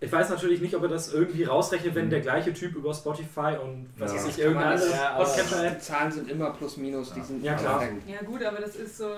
Ich 0.00 0.12
weiß 0.12 0.30
natürlich 0.30 0.60
nicht, 0.60 0.74
ob 0.76 0.82
er 0.84 0.88
das 0.88 1.12
irgendwie 1.12 1.42
rausrechnet, 1.42 1.92
wenn 1.96 2.08
der 2.08 2.20
gleiche 2.20 2.52
Typ 2.54 2.76
über 2.76 2.94
Spotify 2.94 3.56
und 3.60 3.88
was 3.98 4.12
Ja. 4.12 4.18
weiß 4.18 4.26
ich, 4.28 4.36
Kann 4.36 4.44
irgendeine 4.44 4.76
man 4.76 4.82
andere 4.92 5.28
nicht- 5.42 5.50
Ja, 5.52 5.70
Die 5.70 5.78
Zahlen 5.80 6.12
sind 6.12 6.30
immer 6.30 6.50
plus 6.50 6.76
minus, 6.76 7.12
die 7.12 7.18
Ja. 7.18 7.24
sind 7.24 7.44
Ja, 7.44 7.54
klar. 7.54 7.82
Ja 8.06 8.22
gut, 8.22 8.42
aber 8.44 8.58
das 8.60 8.76
ist 8.76 8.96
so, 8.98 9.08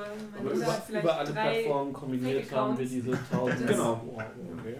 Mutter 0.43 0.55
über, 0.57 0.67
hat 0.67 0.83
vielleicht 0.87 1.05
über 1.05 1.17
alle 1.19 1.33
drei... 1.33 1.53
Plattformen 1.63 1.93
kombiniert 1.93 2.51
haben 2.53 2.79
wir 2.79 2.87
diese 2.87 3.11
1000. 3.31 3.67
Genau. 3.67 4.01
Wow, 4.07 4.23
okay. 4.59 4.77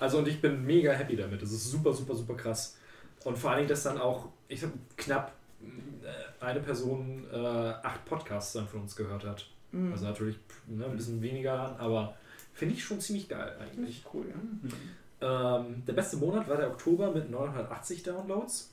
Also 0.00 0.18
und 0.18 0.26
ich 0.26 0.40
bin 0.40 0.64
mega 0.64 0.92
happy 0.92 1.14
damit. 1.16 1.40
Das 1.40 1.52
ist 1.52 1.70
super, 1.70 1.92
super, 1.92 2.16
super 2.16 2.34
krass. 2.34 2.76
Und 3.24 3.38
vor 3.38 3.50
allen 3.50 3.58
Dingen, 3.58 3.68
dass 3.68 3.84
dann 3.84 3.98
auch, 3.98 4.26
ich 4.48 4.60
habe 4.62 4.72
knapp 4.96 5.32
äh, 5.62 6.44
eine 6.44 6.58
Person 6.60 7.24
äh, 7.32 7.36
acht 7.36 8.04
Podcasts 8.04 8.54
dann 8.54 8.66
von 8.66 8.80
uns 8.82 8.96
gehört 8.96 9.24
hat. 9.24 9.46
Mhm. 9.74 9.92
Also 9.92 10.04
natürlich 10.06 10.36
ne, 10.66 10.84
ein 10.86 10.96
bisschen 10.96 11.20
weniger, 11.20 11.78
aber 11.78 12.14
finde 12.52 12.74
ich 12.74 12.84
schon 12.84 13.00
ziemlich 13.00 13.28
geil 13.28 13.52
das 13.58 13.68
eigentlich. 13.70 13.98
ist 13.98 14.06
cool, 14.14 14.24
ja. 14.28 15.58
Ähm, 15.58 15.82
der 15.86 15.92
beste 15.94 16.16
Monat 16.18 16.48
war 16.48 16.56
der 16.56 16.68
Oktober 16.70 17.10
mit 17.12 17.30
980 17.30 18.02
Downloads. 18.02 18.70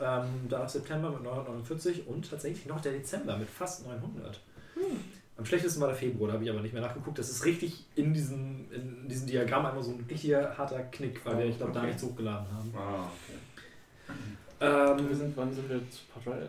Ähm, 0.00 0.24
danach 0.48 0.68
September 0.68 1.10
mit 1.10 1.22
949 1.22 2.06
und 2.08 2.28
tatsächlich 2.28 2.66
noch 2.66 2.80
der 2.80 2.92
Dezember 2.92 3.36
mit 3.36 3.48
fast 3.48 3.86
900. 3.86 4.40
Am 5.38 5.44
schlechtesten 5.44 5.80
war 5.80 5.88
der 5.88 5.96
Februar, 5.96 6.28
da 6.28 6.34
habe 6.34 6.44
ich 6.44 6.50
aber 6.50 6.60
nicht 6.60 6.72
mehr 6.72 6.82
nachgeguckt. 6.82 7.18
Das 7.18 7.28
ist 7.30 7.44
richtig 7.44 7.84
in 7.94 8.12
diesem, 8.14 8.70
in 8.72 9.08
diesem 9.08 9.26
Diagramm 9.26 9.66
einmal 9.66 9.82
so 9.82 9.90
ein 9.92 10.04
richtiger 10.08 10.56
harter 10.56 10.80
Knick, 10.84 11.24
weil 11.24 11.38
wir, 11.38 11.44
ich 11.46 11.56
glaube, 11.58 11.72
da 11.72 11.80
Okay. 11.80 11.88
nichts 11.88 12.02
hochgeladen 12.02 12.46
haben. 12.50 12.74
Ah, 12.76 13.04
okay. 13.04 13.38
Ähm, 14.98 15.08
Wir 15.08 15.16
sind, 15.16 15.36
wann 15.36 15.52
sind 15.54 15.68
wir 15.68 15.80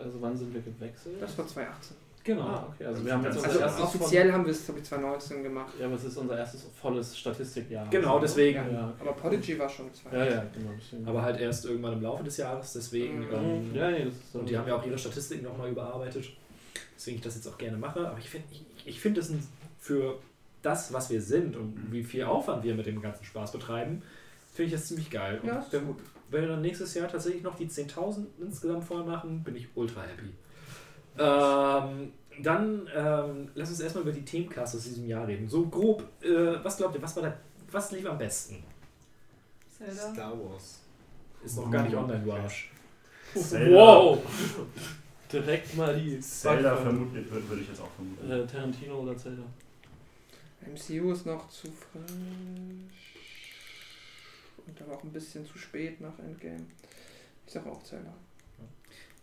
also 0.03 0.21
wann 0.21 0.37
sind 0.37 0.53
wir 0.53 0.61
gewechselt? 0.61 1.21
Das 1.21 1.37
war 1.37 1.45
2018. 1.47 1.97
genau. 2.27 2.43
Ah, 2.43 2.67
okay. 2.71 2.85
Also 2.85 3.05
wir 3.05 3.13
haben 3.13 3.23
jetzt 3.23 3.37
unser 3.37 3.63
Also 3.63 3.83
offiziell 3.83 4.31
haben 4.31 4.45
wir 4.45 4.51
es, 4.51 4.65
glaube 4.65 4.79
ich, 4.79 4.85
2019 4.85 5.43
gemacht. 5.43 5.73
Ja, 5.79 5.85
aber 5.87 5.95
es 5.95 6.03
ist 6.03 6.17
unser 6.17 6.37
erstes 6.37 6.65
volles 6.79 7.17
Statistikjahr. 7.17 7.89
Genau, 7.89 8.19
deswegen. 8.19 8.57
Ja, 8.57 8.71
ja. 8.71 8.93
Aber 8.99 9.13
Podigy 9.13 9.57
war 9.57 9.69
schon 9.69 9.87
Ja, 9.87 9.93
2018. 9.93 10.31
ja, 10.37 10.45
genau. 10.53 10.71
deswegen. 10.77 11.07
Aber 11.07 11.21
halt 11.23 11.39
erst 11.39 11.65
irgendwann 11.65 11.93
im 11.93 12.01
Laufe 12.03 12.23
des 12.23 12.37
Jahres, 12.37 12.73
deswegen. 12.73 13.19
Mhm. 13.19 13.33
Ähm, 13.33 13.75
ja, 13.75 13.89
nee, 13.89 14.05
das 14.05 14.13
ist 14.13 14.31
so. 14.33 14.39
Und 14.39 14.49
die 14.49 14.57
haben 14.57 14.67
ja 14.67 14.75
auch 14.75 14.85
ihre 14.85 14.97
Statistiken 14.97 15.45
nochmal 15.45 15.69
überarbeitet. 15.71 16.29
Deswegen 16.95 17.17
ich 17.17 17.23
das 17.23 17.35
jetzt 17.35 17.47
auch 17.47 17.57
gerne 17.57 17.77
mache. 17.77 18.07
Aber 18.07 18.19
ich 18.19 18.29
finde, 18.29 18.47
ich, 18.51 18.65
ich 18.85 18.99
find 18.99 19.17
das 19.17 19.29
ein, 19.29 19.41
für 19.79 20.19
das, 20.61 20.91
was 20.91 21.09
wir 21.09 21.21
sind 21.21 21.55
und 21.55 21.91
wie 21.91 22.03
viel 22.03 22.23
Aufwand 22.23 22.63
wir 22.63 22.75
mit 22.75 22.85
dem 22.85 23.01
ganzen 23.01 23.23
Spaß 23.23 23.51
betreiben, 23.51 24.01
finde 24.53 24.67
ich 24.67 24.73
das 24.73 24.87
ziemlich 24.87 25.09
geil. 25.09 25.39
Ja, 25.43 25.53
und 25.53 25.59
ist 25.59 25.73
wenn, 25.73 25.85
gut. 25.85 25.97
wenn 26.29 26.41
wir 26.41 26.47
dann 26.49 26.61
nächstes 26.61 26.93
Jahr 26.93 27.07
tatsächlich 27.07 27.43
noch 27.43 27.55
die 27.55 27.67
10.000 27.67 28.25
insgesamt 28.41 28.83
voll 28.83 29.03
machen, 29.03 29.43
bin 29.43 29.55
ich 29.55 29.67
ultra 29.75 30.01
happy. 30.01 30.33
Ähm, 31.19 32.11
dann 32.43 32.87
ähm, 32.95 33.49
lass 33.55 33.69
uns 33.69 33.79
erstmal 33.79 34.03
über 34.03 34.11
die 34.11 34.23
Themencasts 34.23 34.75
aus 34.75 34.83
diesem 34.83 35.07
Jahr 35.07 35.27
reden. 35.27 35.49
So 35.49 35.65
grob, 35.67 36.03
äh, 36.21 36.63
was 36.63 36.77
glaubt 36.77 36.95
ihr, 36.95 37.01
was 37.01 37.15
war 37.15 37.23
da, 37.23 37.37
was 37.71 37.91
lief 37.91 38.05
am 38.05 38.17
besten? 38.17 38.63
Zelda. 39.77 40.13
Star 40.13 40.33
Wars. 40.39 40.81
Ist 41.43 41.57
noch 41.57 41.69
gar 41.71 41.83
nicht 41.83 41.95
online, 41.95 42.23
du 42.23 42.31
Arsch. 42.33 42.71
Zelda, 43.35 43.75
Wow! 43.75 44.19
Direkt 45.31 45.75
mal 45.75 45.99
die 45.99 46.19
Zelda 46.19 46.69
Backfront. 46.69 46.89
vermutlich, 46.97 47.31
würde 47.31 47.49
würde 47.49 47.61
ich 47.61 47.67
jetzt 47.67 47.81
auch 47.81 47.91
vermuten. 47.91 48.31
Äh, 48.31 48.47
Tarantino 48.47 48.99
oder 48.99 49.17
Zelda? 49.17 49.43
MCU 50.61 51.11
ist 51.11 51.25
noch 51.25 51.49
zu 51.49 51.67
frisch. 51.67 52.03
Und 54.65 54.81
aber 54.81 54.95
auch 54.95 55.03
ein 55.03 55.11
bisschen 55.11 55.45
zu 55.45 55.57
spät 55.57 55.99
nach 56.01 56.17
Endgame. 56.19 56.65
Ich 57.45 57.53
sage 57.53 57.69
auch 57.69 57.83
Zelda. 57.83 58.13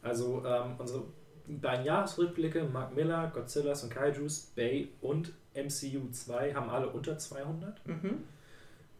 Also 0.02 0.44
ähm, 0.46 0.74
unsere 0.78 1.04
beiden 1.46 1.84
Jahresrückblicke, 1.84 2.64
Mark 2.64 2.94
Miller, 2.94 3.30
Godzillas 3.34 3.82
und 3.84 3.90
Kaijus, 3.90 4.52
Bay 4.56 4.88
und 5.00 5.32
MCU 5.54 6.10
2 6.10 6.54
haben 6.54 6.70
alle 6.70 6.88
unter 6.88 7.18
200 7.18 7.86
Mhm. 7.86 8.24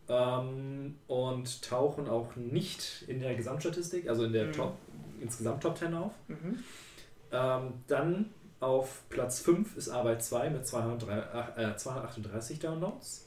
ähm, 0.08 0.94
und 1.08 1.62
tauchen 1.62 2.08
auch 2.08 2.36
nicht 2.36 3.04
in 3.08 3.20
der 3.20 3.34
Gesamtstatistik, 3.34 4.08
also 4.08 4.24
in 4.24 4.32
der 4.32 4.46
Mhm. 4.46 4.52
Top, 4.52 4.76
insgesamt 5.20 5.62
Top 5.62 5.78
10 5.78 5.94
auf. 5.94 6.12
Mhm. 6.28 6.58
Ähm, 7.32 7.72
dann 7.88 8.30
auf 8.60 9.02
Platz 9.08 9.40
5 9.40 9.76
ist 9.76 9.88
Arbeit 9.88 10.22
2 10.22 10.50
mit 10.50 10.66
203, 10.66 11.18
äh, 11.56 11.76
238 11.76 12.58
Downloads. 12.60 13.26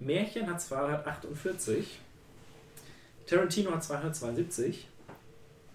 Märchen 0.00 0.50
hat 0.50 0.60
248. 0.60 2.00
Tarantino 3.26 3.70
hat 3.70 3.84
272. 3.84 4.88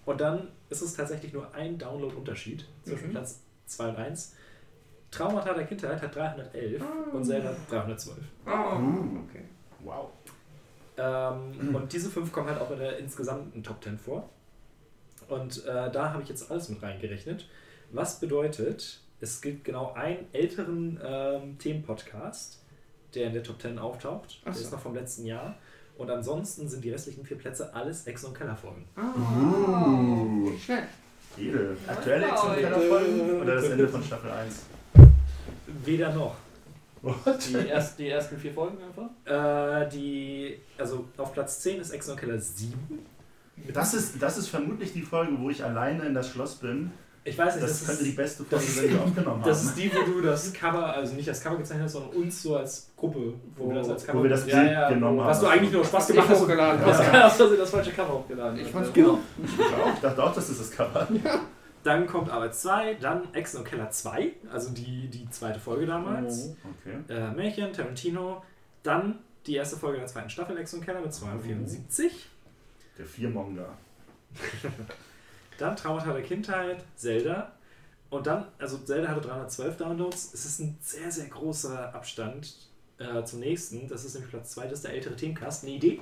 Und 0.04 0.20
dann 0.20 0.48
ist 0.70 0.80
es 0.82 0.94
tatsächlich 0.94 1.32
nur 1.32 1.52
ein 1.54 1.76
Download-Unterschied 1.78 2.64
zwischen 2.84 3.08
Mhm. 3.08 3.12
Platz 3.12 3.40
2 3.66 3.88
und 3.90 3.96
1. 3.96 4.34
Traumata 5.10 5.52
der 5.54 5.66
Kindheit 5.66 6.00
hat 6.00 6.14
311 6.14 6.80
Ah. 6.82 7.10
und 7.16 7.24
Zelda 7.24 7.48
hat 7.50 7.56
312. 7.70 8.16
Oh, 8.46 8.50
Uh. 8.50 9.18
okay. 9.28 9.44
Wow. 9.84 10.10
Ähm, 10.96 11.74
und 11.74 11.92
diese 11.92 12.10
fünf 12.10 12.30
kommen 12.32 12.48
halt 12.48 12.60
auch 12.60 12.70
in 12.70 12.78
der 12.78 12.98
insgesamten 12.98 13.62
Top 13.62 13.82
10 13.82 13.98
vor. 13.98 14.28
Und 15.28 15.64
äh, 15.64 15.90
da 15.90 16.12
habe 16.12 16.22
ich 16.22 16.28
jetzt 16.28 16.50
alles 16.50 16.68
mit 16.68 16.82
reingerechnet. 16.82 17.48
Was 17.92 18.20
bedeutet, 18.20 19.00
es 19.20 19.40
gibt 19.40 19.64
genau 19.64 19.92
einen 19.94 20.26
älteren 20.32 21.00
ähm, 21.02 21.58
Themenpodcast, 21.58 22.62
der 23.14 23.26
in 23.28 23.32
der 23.34 23.42
Top 23.42 23.60
10 23.60 23.78
auftaucht. 23.78 24.38
Ach 24.42 24.44
Der 24.44 24.52
so. 24.54 24.60
ist 24.60 24.72
noch 24.72 24.80
vom 24.80 24.94
letzten 24.94 25.24
Jahr. 25.26 25.56
Und 26.00 26.10
ansonsten 26.10 26.66
sind 26.66 26.82
die 26.82 26.90
restlichen 26.90 27.26
vier 27.26 27.36
Plätze 27.36 27.74
alles 27.74 28.06
Ex- 28.06 28.24
und 28.24 28.34
Kellerfolgen. 28.34 28.86
Uh. 28.96 30.48
nicht 30.48 30.64
schlecht. 30.64 30.84
Edel. 31.36 31.76
Aktuelle 31.86 32.26
Wow. 32.26 32.56
Exxon-Folgen 32.56 33.42
oder 33.42 33.54
das 33.56 33.64
Ende 33.64 33.86
von 33.86 34.02
Staffel 34.02 34.30
1? 34.30 34.62
Weder 35.84 36.14
noch. 36.14 36.36
Die, 37.02 37.66
erst, 37.68 37.98
die 37.98 38.08
ersten 38.08 38.38
vier 38.38 38.54
Folgen 38.54 38.78
einfach? 38.82 39.84
Äh, 39.84 39.90
die, 39.90 40.58
also 40.78 41.04
auf 41.18 41.34
Platz 41.34 41.60
10 41.60 41.82
ist 41.82 41.90
Ex- 41.90 42.08
und 42.08 42.18
Keller 42.18 42.38
7. 42.38 42.72
Das 43.74 43.92
ist, 43.92 44.22
das 44.22 44.38
ist 44.38 44.48
vermutlich 44.48 44.94
die 44.94 45.02
Folge, 45.02 45.38
wo 45.38 45.50
ich 45.50 45.62
alleine 45.62 46.06
in 46.06 46.14
das 46.14 46.30
Schloss 46.30 46.54
bin. 46.54 46.92
Ich 47.22 47.36
weiß 47.36 47.56
nicht, 47.56 47.64
Das 47.64 47.78
das, 47.80 47.86
könnte 47.88 48.04
die 48.04 48.10
ist, 48.10 48.16
beste 48.16 48.44
Folge 48.44 48.64
das- 48.64 48.74
sein, 48.76 48.84
die 48.88 48.94
wir 48.94 49.02
aufgenommen 49.02 49.42
das 49.44 49.58
haben. 49.60 49.66
ist 49.68 49.74
die, 49.78 49.92
wo 49.94 50.10
du 50.12 50.22
das 50.22 50.52
Cover, 50.54 50.86
also 50.94 51.14
nicht 51.14 51.28
das 51.28 51.40
Cover 51.42 51.56
gezeichnet 51.58 51.84
hast, 51.84 51.92
sondern 51.92 52.10
uns 52.12 52.42
so 52.42 52.56
als 52.56 52.90
Gruppe, 52.96 53.34
wo, 53.56 53.68
wir 53.68 53.74
das 53.76 53.88
als 53.90 54.06
Cover 54.06 54.18
wo 54.18 54.22
wir 54.22 54.30
das 54.30 54.46
Ja, 54.46 54.58
Bild 54.60 54.72
ja, 54.72 54.88
genommen 54.88 55.18
wo- 55.18 55.22
haben. 55.22 55.30
Was 55.30 55.40
du 55.40 55.46
eigentlich 55.46 55.72
nur 55.72 55.84
Spaß 55.84 56.06
gemacht 56.08 56.28
hast. 56.30 56.40
hochgeladen. 56.40 56.80
Du 56.80 56.86
hast 56.86 57.00
Ja. 57.00 57.12
ja. 57.12 57.26
aus 57.26 57.36
Versehen 57.36 57.58
das 57.58 57.70
falsche 57.70 57.90
Cover 57.92 58.12
hochgeladen. 58.14 58.58
Ich 58.60 58.68
fand's 58.70 58.88
Also, 58.96 59.10
gut. 59.12 59.18
Ich 59.94 60.00
dachte 60.00 60.22
auch, 60.24 60.34
das 60.34 60.48
ist 60.48 60.60
das 60.60 60.70
Cover. 60.70 61.08
Dann 61.82 62.06
kommt 62.06 62.30
Arbeit 62.30 62.54
2, 62.54 62.94
dann 62.94 63.32
Exen 63.34 63.58
und 63.60 63.64
Keller 63.64 63.90
2, 63.90 64.32
also 64.52 64.70
die, 64.72 65.08
die 65.08 65.28
zweite 65.30 65.58
Folge 65.60 65.86
damals. 65.86 66.48
Mhm. 66.48 66.56
Okay. 67.06 67.14
Äh, 67.14 67.30
Märchen, 67.32 67.72
Tarantino. 67.72 68.42
Dann 68.82 69.18
die 69.46 69.54
erste 69.56 69.76
Folge 69.76 69.98
der 69.98 70.06
zweiten 70.06 70.28
Staffel 70.30 70.56
Exen 70.58 70.78
und 70.80 70.84
Keller 70.86 71.00
mit 71.00 71.12
274. 71.12 72.28
Der 72.98 73.04
Viermonger. 73.06 73.66
Dann 75.60 75.76
Traumata 75.76 76.12
der 76.12 76.22
Kindheit, 76.22 76.82
Zelda. 76.96 77.52
Und 78.08 78.26
dann, 78.26 78.46
also 78.58 78.78
Zelda 78.78 79.08
hatte 79.08 79.20
312 79.20 79.76
Downloads. 79.76 80.32
Es 80.34 80.44
ist 80.46 80.58
ein 80.60 80.76
sehr, 80.80 81.10
sehr 81.12 81.26
großer 81.26 81.94
Abstand 81.94 82.56
äh, 82.98 83.22
zum 83.24 83.40
nächsten. 83.40 83.86
Das 83.86 84.04
ist 84.04 84.14
nämlich 84.14 84.30
Platz 84.30 84.52
2, 84.52 84.64
das 84.64 84.72
ist 84.74 84.84
der 84.84 84.94
ältere 84.94 85.14
Themencast. 85.16 85.64
Eine 85.64 85.74
Idee? 85.74 86.00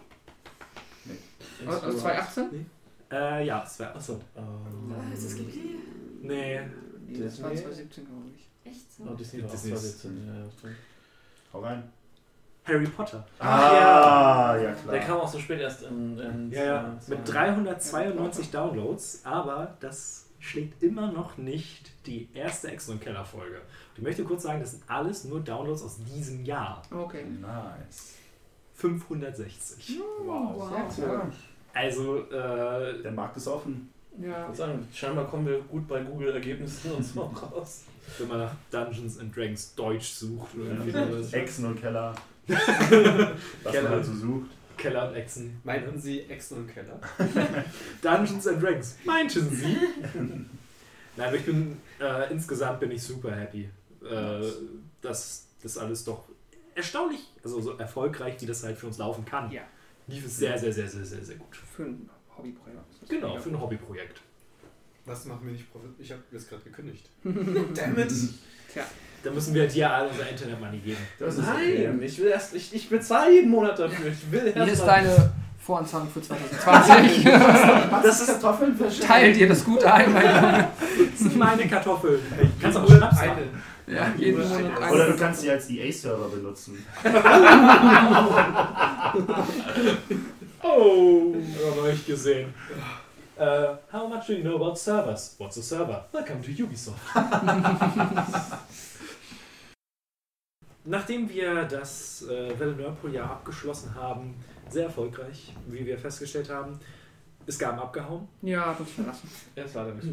Aus 1.67 1.83
aus 1.83 1.99
2018? 1.99 2.67
Äh, 3.11 3.47
ja, 3.47 3.61
das 3.61 3.79
wäre. 3.81 3.95
Achso. 3.95 4.21
Ah, 4.37 5.13
Ist 5.13 5.25
das 5.25 5.33
Ähm, 5.33 5.39
Ghibli? 5.47 5.79
Nee. 6.23 6.61
Das 7.19 7.43
war 7.43 7.51
Disney? 7.51 7.65
2017, 7.65 8.07
glaube 8.07 8.23
ich. 8.37 8.71
Echt 8.71 8.93
so? 8.93 9.03
oh, 9.05 9.15
Disney 9.15 9.43
war 9.43 9.51
Disney 9.51 9.73
ist- 9.73 10.01
2017. 10.03 10.51
Ja. 10.63 10.71
Hau 11.53 11.61
rein. 11.61 11.91
Harry 12.69 12.87
Potter. 12.87 13.25
Ah, 13.39 14.57
ja, 14.57 14.73
klar. 14.73 14.93
Der 14.93 15.01
kam 15.01 15.19
auch 15.19 15.29
so 15.29 15.39
spät 15.39 15.61
erst 15.61 15.83
in. 15.83 16.19
in 16.19 16.51
Ja, 16.53 16.65
ja, 16.65 16.97
mit 17.09 17.19
392 17.27 18.51
Downloads, 18.51 19.23
aber 19.25 19.77
das 19.81 20.27
schlägt 20.39 20.83
immer 20.83 21.11
noch 21.11 21.37
nicht 21.37 21.91
die 22.07 22.29
erste 22.35 22.69
Exo- 22.71 22.93
und 22.93 23.01
Keller-Folge. 23.01 23.61
Ich 23.97 24.03
möchte 24.03 24.23
kurz 24.23 24.45
sagen, 24.45 24.61
das 24.61 24.73
sind 24.73 24.85
alles 24.87 25.25
nur 25.25 25.41
Downloads 25.41 25.83
aus 25.83 25.99
diesem 26.05 26.45
Jahr. 26.45 26.83
Okay. 26.93 27.25
Nice. 27.41 28.15
560. 28.75 29.99
Wow. 30.25 30.71
Sehr 30.91 31.09
cool. 31.09 31.33
Also, 31.75 32.19
äh, 32.31 33.03
Der 33.03 33.13
Markt 33.13 33.37
ist 33.37 33.49
offen. 33.49 33.91
Ich 34.19 34.25
Ja. 34.27 34.47
würde 34.47 34.57
sagen, 34.57 34.89
scheinbar 34.93 35.27
kommen 35.27 35.47
wir 35.47 35.61
gut 35.61 35.87
bei 35.87 36.01
Google-Ergebnissen 36.03 36.93
und 36.93 37.03
so 37.05 37.21
raus. 37.53 37.85
wenn 38.19 38.29
man 38.29 38.39
nach 38.39 38.53
Dungeons 38.71 39.19
and 39.19 39.37
Dragons 39.37 39.75
Deutsch 39.75 40.09
sucht 40.09 40.55
oder 40.57 40.71
irgendwie 40.71 40.91
Ja. 40.91 41.39
Echsen 41.39 41.67
und 41.67 41.81
Keller. 41.81 42.15
Was 43.63 43.73
Keller. 43.73 43.83
man 43.83 43.93
halt 43.93 44.05
so 44.05 44.15
sucht. 44.15 44.51
Keller 44.77 45.09
und 45.09 45.17
Echsen. 45.17 45.61
Meinten 45.65 46.01
Sie 46.01 46.21
Exen 46.23 46.59
und 46.59 46.73
Keller? 46.73 47.01
Dungeons 48.03 48.47
and 48.47 48.63
Dragons. 48.63 48.97
Meinten 49.05 49.51
Sie? 49.51 49.77
Nein, 51.17 51.27
aber 51.29 51.37
ich 51.37 51.45
bin, 51.45 51.81
äh, 52.01 52.33
insgesamt 52.33 52.81
bin 52.81 52.93
ich 52.93 53.03
super 53.03 53.35
happy, 53.35 53.69
äh, 54.09 54.51
dass 55.03 55.47
das 55.63 55.79
alles 55.79 56.05
doch 56.05 56.29
erstaunlich, 56.77 57.21
also 57.43 57.61
so 57.61 57.77
erfolgreich, 57.77 58.37
wie 58.41 58.47
das 58.47 58.63
halt 58.63 58.79
für 58.79 58.87
uns 58.87 58.99
laufen 58.99 59.25
kann. 59.25 59.51
Ja. 59.51 59.63
Lief 60.07 60.25
es 60.25 60.37
sehr, 60.39 60.57
sehr, 60.57 60.73
sehr, 60.73 60.89
sehr, 60.89 61.05
sehr, 61.05 61.25
sehr 61.25 61.37
gut. 61.37 61.57
Für 61.57 61.83
ein 61.83 62.09
Hobbyprojekt. 62.37 62.79
Das 63.01 63.09
Genau, 63.09 63.37
für 63.37 63.51
ein 63.51 63.61
Hobbyprojekt. 63.61 64.23
Was 65.05 65.25
machen 65.25 65.41
wir 65.45 65.53
nicht 65.53 65.71
profit? 65.73 65.91
Ich 65.99 66.13
habe 66.13 66.23
jetzt 66.31 66.49
gerade 66.49 66.63
gekündigt. 66.63 67.09
Damn 67.25 67.99
it! 67.99 68.13
Da 69.23 69.31
müssen 69.31 69.55
wir 69.55 69.67
dir 69.67 69.91
all 69.91 70.07
unser 70.07 70.29
Internet-Money 70.29 70.79
geben. 70.79 70.99
Das 71.19 71.35
ist 71.35 71.49
okay. 71.49 71.89
Nein, 71.89 72.01
ich 72.03 72.19
will 72.19 72.29
erst, 72.29 72.55
ich, 72.55 72.75
ich 72.75 72.89
bezahle 72.89 73.33
jeden 73.33 73.51
Monat 73.51 73.79
dafür. 73.79 74.13
Ich 74.13 74.31
will 74.31 74.53
Hier 74.53 74.63
ist 74.65 74.69
erst 74.71 74.87
deine 74.87 75.31
Voranzahlung 75.59 76.09
für 76.09 76.23
2020. 76.23 77.25
Das 78.03 78.21
ist 78.21 78.41
Kartoffeln 78.41 78.79
Teilt 79.07 79.37
dir 79.37 79.49
das 79.49 79.65
Gute 79.65 79.93
ein, 79.93 80.13
mein 80.13 80.25
Junge. 80.25 80.69
Das 81.11 81.19
sind 81.19 81.37
meine 81.37 81.67
Kartoffeln. 81.67 82.21
Kannst 82.61 82.79
auch 82.79 82.89
Nur 82.89 82.97
Schnaps 82.97 83.17
machen. 83.17 83.31
eine. 83.87 83.97
Ja, 83.97 84.13
jeden 84.17 84.49
Monat. 84.49 84.93
Oder 84.93 85.07
du 85.09 85.17
kannst 85.17 85.41
sie 85.41 85.51
als 85.51 85.69
EA-Server 85.69 86.29
benutzen. 86.29 86.85
Oh, 90.61 91.35
habe 91.81 91.93
ich 91.93 92.05
gesehen. 92.05 92.53
Uh, 93.39 93.77
how 93.93 94.09
much 94.09 94.27
do 94.27 94.33
you 94.33 94.43
know 94.43 94.57
about 94.57 94.77
servers? 94.77 95.37
What's 95.39 95.57
a 95.57 95.63
server? 95.63 96.05
Welcome 96.13 96.43
to 96.43 96.51
Ubisoft. 96.51 96.99
Nachdem 100.89 101.29
wir 101.29 101.65
das 101.65 102.23
äh, 102.29 102.59
Welle 102.59 102.73
Nerdpool-Jahr 102.73 103.31
abgeschlossen 103.31 103.95
haben, 103.95 104.35
sehr 104.71 104.85
erfolgreich, 104.85 105.55
wie 105.67 105.85
wir 105.85 105.99
festgestellt 105.99 106.49
haben, 106.49 106.79
ist 107.45 107.59
Gaben 107.59 107.79
abgehauen. 107.79 108.27
Ja, 108.41 108.67
hat 108.67 108.81
uns 108.81 108.93
verlassen. 108.93 109.31
Er 109.55 109.65
ist 109.67 109.75
leider 109.75 109.93
nicht. 109.93 110.09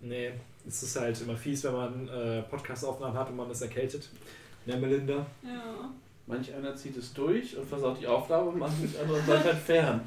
Nee, 0.00 0.30
Es 0.66 0.84
ist 0.84 0.98
halt 0.98 1.20
immer 1.20 1.36
fies, 1.36 1.64
wenn 1.64 1.72
man 1.72 2.08
äh, 2.08 2.42
Podcast-Aufnahmen 2.42 3.16
hat 3.18 3.30
und 3.30 3.36
man 3.36 3.50
ist 3.50 3.62
erkältet. 3.62 4.08
Ja, 4.64 4.76
Melinda. 4.76 5.26
Ja. 5.42 5.90
Manch 6.26 6.54
einer 6.54 6.76
zieht 6.76 6.96
es 6.96 7.12
durch 7.12 7.56
und 7.56 7.66
versaut 7.66 8.00
die 8.00 8.06
Aufnahme 8.06 8.50
und 8.50 8.58
manch 8.60 8.72
andere 9.00 9.20
bleibt 9.22 9.44
halt 9.44 9.58
fern. 9.58 10.00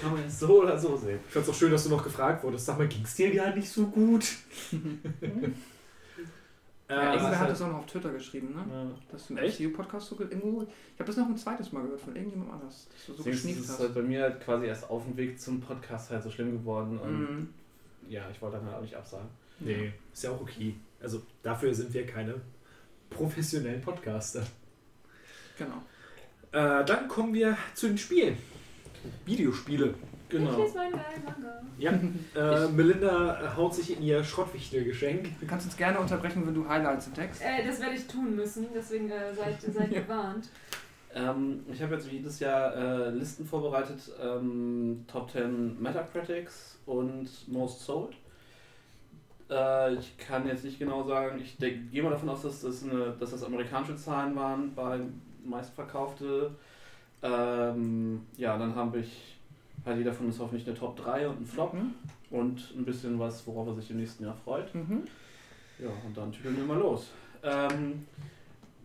Kann 0.00 0.12
man 0.12 0.22
jetzt 0.22 0.38
so 0.38 0.62
oder 0.62 0.78
so 0.78 0.96
sehen. 0.96 1.18
Ich 1.26 1.34
fand's 1.34 1.48
auch 1.48 1.54
schön, 1.54 1.72
dass 1.72 1.82
du 1.82 1.90
noch 1.90 2.04
gefragt 2.04 2.44
wurdest. 2.44 2.66
Sag 2.66 2.78
mal, 2.78 2.86
ging's 2.86 3.16
dir 3.16 3.34
gar 3.34 3.52
nicht 3.56 3.68
so 3.68 3.86
gut? 3.88 4.24
Ja, 6.88 7.12
irgendwer 7.12 7.30
hat 7.30 7.38
halt- 7.40 7.50
das 7.50 7.62
auch 7.62 7.68
noch 7.68 7.78
auf 7.80 7.86
Twitter 7.86 8.12
geschrieben, 8.12 8.54
ne? 8.54 8.64
Ja. 8.72 8.90
Dass 9.12 9.26
du 9.26 9.34
im 9.34 9.38
Echt? 9.38 9.60
MCU-Podcast 9.60 10.08
so 10.08 10.16
ge- 10.16 10.28
irgendwo. 10.28 10.62
Ich 10.62 10.98
habe 11.00 11.04
das 11.06 11.16
noch 11.18 11.26
ein 11.26 11.36
zweites 11.36 11.70
Mal 11.72 11.82
gehört 11.82 12.00
von 12.00 12.16
irgendjemand 12.16 12.50
anders, 12.52 12.88
dass 12.90 13.06
du 13.06 13.12
so 13.22 13.28
ist 13.28 13.36
geschnieft 13.36 13.60
es 13.60 13.68
hast. 13.68 13.80
halt 13.80 13.94
bei 13.94 14.02
mir 14.02 14.22
halt 14.22 14.40
quasi 14.40 14.66
erst 14.66 14.88
auf 14.88 15.04
dem 15.04 15.16
Weg 15.16 15.38
zum 15.38 15.60
Podcast 15.60 16.10
halt 16.10 16.22
so 16.22 16.30
schlimm 16.30 16.52
geworden. 16.52 16.98
Und 16.98 17.20
Mhm. 17.20 17.48
ja, 18.08 18.22
ich 18.32 18.40
wollte 18.40 18.56
dann 18.56 18.66
halt 18.66 18.76
auch 18.76 18.82
nicht 18.82 18.94
absagen. 18.96 19.28
nee, 19.60 19.92
ist 20.12 20.22
ja 20.24 20.30
auch 20.30 20.40
okay. 20.40 20.74
Also 21.02 21.20
dafür 21.42 21.74
sind 21.74 21.92
wir 21.92 22.06
keine 22.06 22.36
professionellen 23.10 23.80
Podcaster. 23.82 24.42
Genau. 25.58 25.82
Äh, 26.52 26.84
dann 26.84 27.08
kommen 27.08 27.34
wir 27.34 27.56
zu 27.74 27.88
den 27.88 27.98
Spielen. 27.98 28.36
Videospiele. 29.26 29.94
Ich 30.30 30.36
Genau. 30.36 30.62
lese 30.62 30.76
meinen 30.76 30.92
geilen 30.92 31.24
Manga. 31.24 31.62
Ja, 31.78 31.92
äh, 32.34 32.68
Melinda 32.68 33.56
haut 33.56 33.74
sich 33.74 33.96
in 33.96 34.02
ihr 34.02 34.22
Schrottwichtelgeschenk. 34.22 35.40
Du 35.40 35.46
kannst 35.46 35.66
uns 35.66 35.76
gerne 35.76 35.98
unterbrechen, 36.00 36.46
wenn 36.46 36.54
du 36.54 36.68
Highlights 36.68 37.06
im 37.06 37.14
Text. 37.14 37.40
Äh, 37.42 37.64
das 37.66 37.80
werde 37.80 37.94
ich 37.94 38.06
tun 38.06 38.36
müssen, 38.36 38.66
deswegen 38.74 39.10
äh, 39.10 39.32
seid, 39.34 39.60
seid 39.74 39.90
gewarnt. 39.90 40.50
Ähm, 41.14 41.64
ich 41.72 41.80
habe 41.82 41.94
jetzt 41.94 42.10
wie 42.10 42.16
jedes 42.16 42.40
Jahr 42.40 42.74
äh, 42.74 43.10
Listen 43.10 43.46
vorbereitet, 43.46 43.98
ähm, 44.22 45.04
Top 45.10 45.30
10 45.30 45.80
Metacritics 45.80 46.78
und 46.84 47.28
Most 47.48 47.80
Sold. 47.80 48.14
Äh, 49.50 49.94
ich 49.94 50.18
kann 50.18 50.46
jetzt 50.46 50.64
nicht 50.64 50.78
genau 50.78 51.04
sagen, 51.04 51.40
ich 51.40 51.56
gehe 51.56 52.02
mal 52.02 52.10
davon 52.10 52.28
aus, 52.28 52.42
dass 52.42 52.60
das, 52.60 52.82
eine, 52.84 53.14
dass 53.18 53.30
das 53.30 53.42
amerikanische 53.44 53.96
Zahlen 53.96 54.36
waren 54.36 54.74
bei 54.74 55.00
meistverkaufte. 55.44 56.50
Ähm, 57.22 58.26
ja, 58.36 58.58
dann 58.58 58.74
habe 58.76 58.98
ich, 58.98 59.37
halt 59.84 59.98
jeder 59.98 60.12
von 60.12 60.26
uns 60.26 60.38
hoffentlich 60.38 60.66
eine 60.66 60.76
Top 60.76 60.96
3 60.96 61.28
und 61.28 61.36
einen 61.38 61.46
Flop 61.46 61.74
Mhm. 61.74 61.94
und 62.30 62.74
ein 62.76 62.84
bisschen 62.84 63.18
was, 63.18 63.46
worauf 63.46 63.68
er 63.68 63.74
sich 63.74 63.90
im 63.90 63.98
nächsten 63.98 64.24
Jahr 64.24 64.34
freut. 64.44 64.74
Mhm. 64.74 65.04
Ja, 65.78 65.90
und 66.04 66.16
dann 66.16 66.32
tüdeln 66.32 66.56
wir 66.56 66.64
mal 66.64 66.78
los. 66.78 67.10
Ähm, 67.42 68.06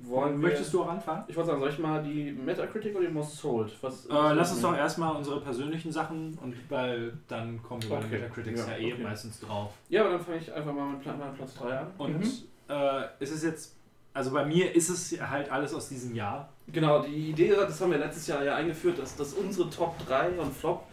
wollen 0.06 0.34
wir, 0.42 0.50
Möchtest 0.50 0.74
du 0.74 0.84
auch 0.84 0.90
anfangen? 0.90 1.24
ich 1.28 1.36
wollte 1.36 1.48
sagen, 1.50 1.60
soll 1.62 1.70
ich 1.70 1.80
mal 1.80 2.04
die 2.04 2.32
Metacritic 2.32 2.96
oder 2.96 3.08
die 3.08 3.14
Most 3.14 3.38
Sold? 3.38 3.72
Was, 3.82 4.06
Äh, 4.06 4.10
lass 4.34 4.52
uns 4.52 4.62
doch 4.62 4.76
erstmal 4.76 5.16
unsere 5.16 5.40
persönlichen 5.42 5.92
Sachen 5.92 6.38
und 6.42 6.56
weil 6.70 7.18
dann 7.28 7.62
kommen 7.64 7.82
wir 7.84 7.90
bei 7.90 7.96
den 8.00 8.06
Okay. 8.08 8.20
Metacritics 8.20 8.68
ja, 8.68 8.74
Ja, 8.74 8.78
eh 8.78 8.94
okay. 8.94 9.04
meistens 9.04 9.40
drauf. 9.40 9.72
Ja, 9.90 10.02
aber 10.02 10.12
dann 10.12 10.20
fange 10.22 10.38
ich 10.38 10.52
einfach 10.54 10.74
mal 10.74 10.92
mit 10.92 11.06
meinem 11.06 11.34
Platz 11.36 11.54
3 11.56 11.78
an. 11.80 11.88
Und 11.98 12.20
Mhm. 12.20 12.32
äh, 12.70 13.04
ist 13.20 13.32
es 13.34 13.44
jetzt, 13.44 13.78
also 14.14 14.32
bei 14.32 14.46
mir 14.46 14.74
ist 14.76 14.90
es 14.90 15.20
halt 15.22 15.50
alles 15.52 15.74
aus 15.74 15.90
diesem 15.90 16.14
Jahr. 16.16 16.50
Genau, 16.72 17.02
die 17.04 17.30
Idee, 17.32 17.50
das 17.50 17.80
haben 17.82 17.92
wir 17.92 17.98
letztes 17.98 18.28
Jahr 18.28 18.44
ja 18.44 18.56
eingeführt, 18.56 18.98
dass, 19.00 19.16
dass 19.16 19.34
unsere 19.34 19.70
Top 19.70 19.96
3 20.08 20.30
und 20.40 20.54
Flop 20.54 20.84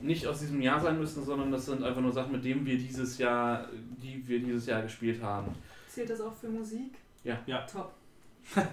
nicht 0.00 0.26
aus 0.26 0.40
diesem 0.40 0.60
Jahr 0.62 0.80
sein 0.80 0.98
müssen, 0.98 1.24
sondern 1.24 1.52
das 1.52 1.66
sind 1.66 1.82
einfach 1.84 2.00
nur 2.00 2.12
Sachen, 2.12 2.32
mit 2.32 2.44
denen 2.44 2.64
wir 2.64 2.78
dieses 2.78 3.18
Jahr, 3.18 3.68
die 4.02 4.26
wir 4.26 4.40
dieses 4.40 4.66
Jahr 4.66 4.82
gespielt 4.82 5.22
haben. 5.22 5.54
Zählt 5.88 6.08
das 6.10 6.20
auch 6.20 6.34
für 6.34 6.48
Musik? 6.48 6.94
Ja. 7.24 7.38
Ja. 7.46 7.66
Top. 7.66 7.92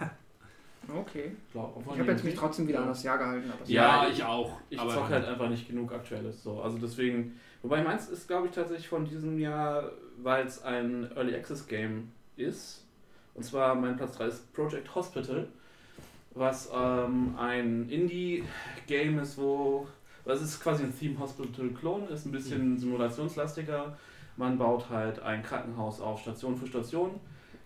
Okay. 0.90 1.32
Glaub, 1.52 1.84
Ich 1.94 2.00
habe 2.00 2.12
jetzt 2.12 2.24
mich 2.24 2.36
trotzdem 2.36 2.66
wieder 2.66 2.80
an 2.82 2.88
das 2.88 3.04
Jahr 3.04 3.18
gehalten. 3.18 3.52
Aber 3.52 3.62
es- 3.62 3.70
Ja, 3.70 4.08
ich 4.10 4.24
auch. 4.24 4.58
Ich 4.70 4.80
aber 4.80 4.94
zocke 4.94 5.10
halt 5.10 5.26
einfach 5.26 5.50
nicht 5.50 5.68
genug 5.68 5.92
Aktuelles. 5.92 6.42
So. 6.44 6.62
Also 6.62 6.78
deswegen, 6.78 7.38
wobei 7.62 7.84
meins 7.84 8.08
ist, 8.08 8.26
glaube 8.28 8.48
ich, 8.48 8.54
tatsächlich 8.54 8.88
von 8.88 9.04
diesem 9.04 9.38
Jahr, 9.38 9.92
weil 10.24 10.46
es 10.48 10.64
ein 10.64 11.12
Early 11.16 11.36
Access 11.36 11.68
Game 11.68 12.12
ist. 12.38 12.86
Und 13.38 13.44
zwar 13.44 13.76
mein 13.76 13.96
Platz 13.96 14.18
3 14.18 14.26
ist 14.26 14.54
Project 14.54 14.94
Hospital, 14.96 15.48
was 16.34 16.70
ähm, 16.74 17.36
ein 17.38 17.88
Indie-Game 17.90 19.20
ist, 19.20 19.38
wo. 19.38 19.88
Das 20.26 20.42
ist 20.42 20.60
quasi 20.60 20.84
ein 20.84 20.98
Theme 20.98 21.18
Hospital-Klon, 21.20 22.10
ist 22.10 22.26
ein 22.26 22.32
bisschen 22.34 22.78
simulationslastiger. 22.78 23.98
Man 24.36 24.58
baut 24.58 24.90
halt 24.90 25.22
ein 25.22 25.42
Krankenhaus 25.42 26.02
auf 26.02 26.20
Station 26.20 26.58
für 26.58 26.68
Station, 26.68 27.12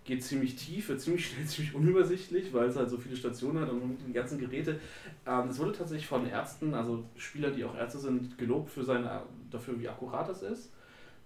geht 0.04 0.22
ziemlich 0.22 0.54
tief, 0.54 0.88
wird 0.88 1.00
ziemlich 1.00 1.26
schnell 1.30 1.46
ziemlich 1.46 1.74
unübersichtlich, 1.74 2.52
weil 2.52 2.68
es 2.68 2.76
halt 2.76 2.88
so 2.88 2.98
viele 2.98 3.16
Stationen 3.16 3.60
hat 3.60 3.70
und 3.70 3.98
die 4.06 4.12
ganzen 4.12 4.38
Geräte 4.38 4.78
ähm, 5.26 5.48
es 5.48 5.58
wurde 5.58 5.72
tatsächlich 5.72 6.06
von 6.06 6.28
Ärzten, 6.28 6.74
also 6.74 7.04
Spieler, 7.16 7.50
die 7.50 7.64
auch 7.64 7.76
Ärzte 7.76 7.98
sind, 7.98 8.36
gelobt 8.38 8.70
für 8.70 8.84
seine, 8.84 9.22
dafür, 9.50 9.80
wie 9.80 9.88
akkurat 9.88 10.28
das 10.28 10.42
ist. 10.42 10.70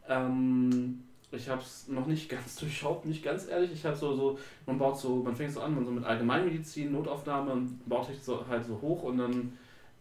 Ähm, 0.08 1.02
ich 1.32 1.48
habe 1.48 1.60
es 1.60 1.88
noch 1.88 2.06
nicht 2.06 2.28
ganz 2.28 2.56
durchschaut, 2.60 3.04
nicht 3.04 3.22
ganz 3.22 3.48
ehrlich. 3.48 3.72
Ich 3.72 3.84
habe 3.84 3.96
so, 3.96 4.14
so, 4.14 4.38
man 4.66 4.78
baut 4.78 4.98
so, 4.98 5.16
man 5.16 5.34
fängt 5.34 5.52
so 5.52 5.60
an, 5.60 5.74
man 5.74 5.84
so 5.84 5.90
mit 5.90 6.04
Allgemeinmedizin, 6.04 6.92
Notaufnahme 6.92 7.52
und 7.52 7.88
baut 7.88 8.06
sich 8.06 8.22
so, 8.22 8.46
halt 8.46 8.64
so 8.64 8.80
hoch 8.80 9.02
und 9.04 9.18
dann 9.18 9.52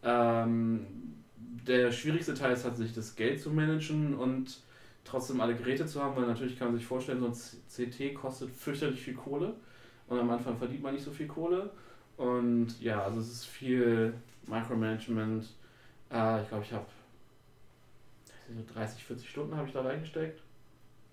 ähm, 0.02 0.86
der 1.66 1.90
schwierigste 1.90 2.34
Teil 2.34 2.52
ist 2.52 2.62
tatsächlich 2.62 2.94
das 2.94 3.16
Geld 3.16 3.40
zu 3.40 3.50
managen 3.50 4.14
und 4.14 4.60
trotzdem 5.04 5.40
alle 5.40 5.54
Geräte 5.54 5.86
zu 5.86 6.02
haben, 6.02 6.16
weil 6.16 6.26
natürlich 6.26 6.58
kann 6.58 6.68
man 6.68 6.76
sich 6.76 6.86
vorstellen, 6.86 7.20
so 7.20 7.26
ein 7.26 7.32
CT 7.32 8.14
kostet 8.14 8.50
fürchterlich 8.50 9.00
viel 9.00 9.14
Kohle 9.14 9.54
und 10.08 10.18
am 10.18 10.30
Anfang 10.30 10.56
verdient 10.56 10.82
man 10.82 10.94
nicht 10.94 11.04
so 11.04 11.10
viel 11.10 11.26
Kohle. 11.26 11.70
Und 12.16 12.80
ja, 12.80 13.02
also 13.02 13.20
es 13.20 13.30
ist 13.30 13.44
viel 13.46 14.14
Micromanagement. 14.46 15.44
Äh, 16.10 16.42
ich 16.42 16.48
glaube, 16.48 16.64
ich 16.64 16.72
habe 16.72 16.86
30, 18.72 19.04
40 19.04 19.28
Stunden 19.28 19.56
habe 19.56 19.66
ich 19.66 19.74
da 19.74 19.82
reingesteckt. 19.82 20.40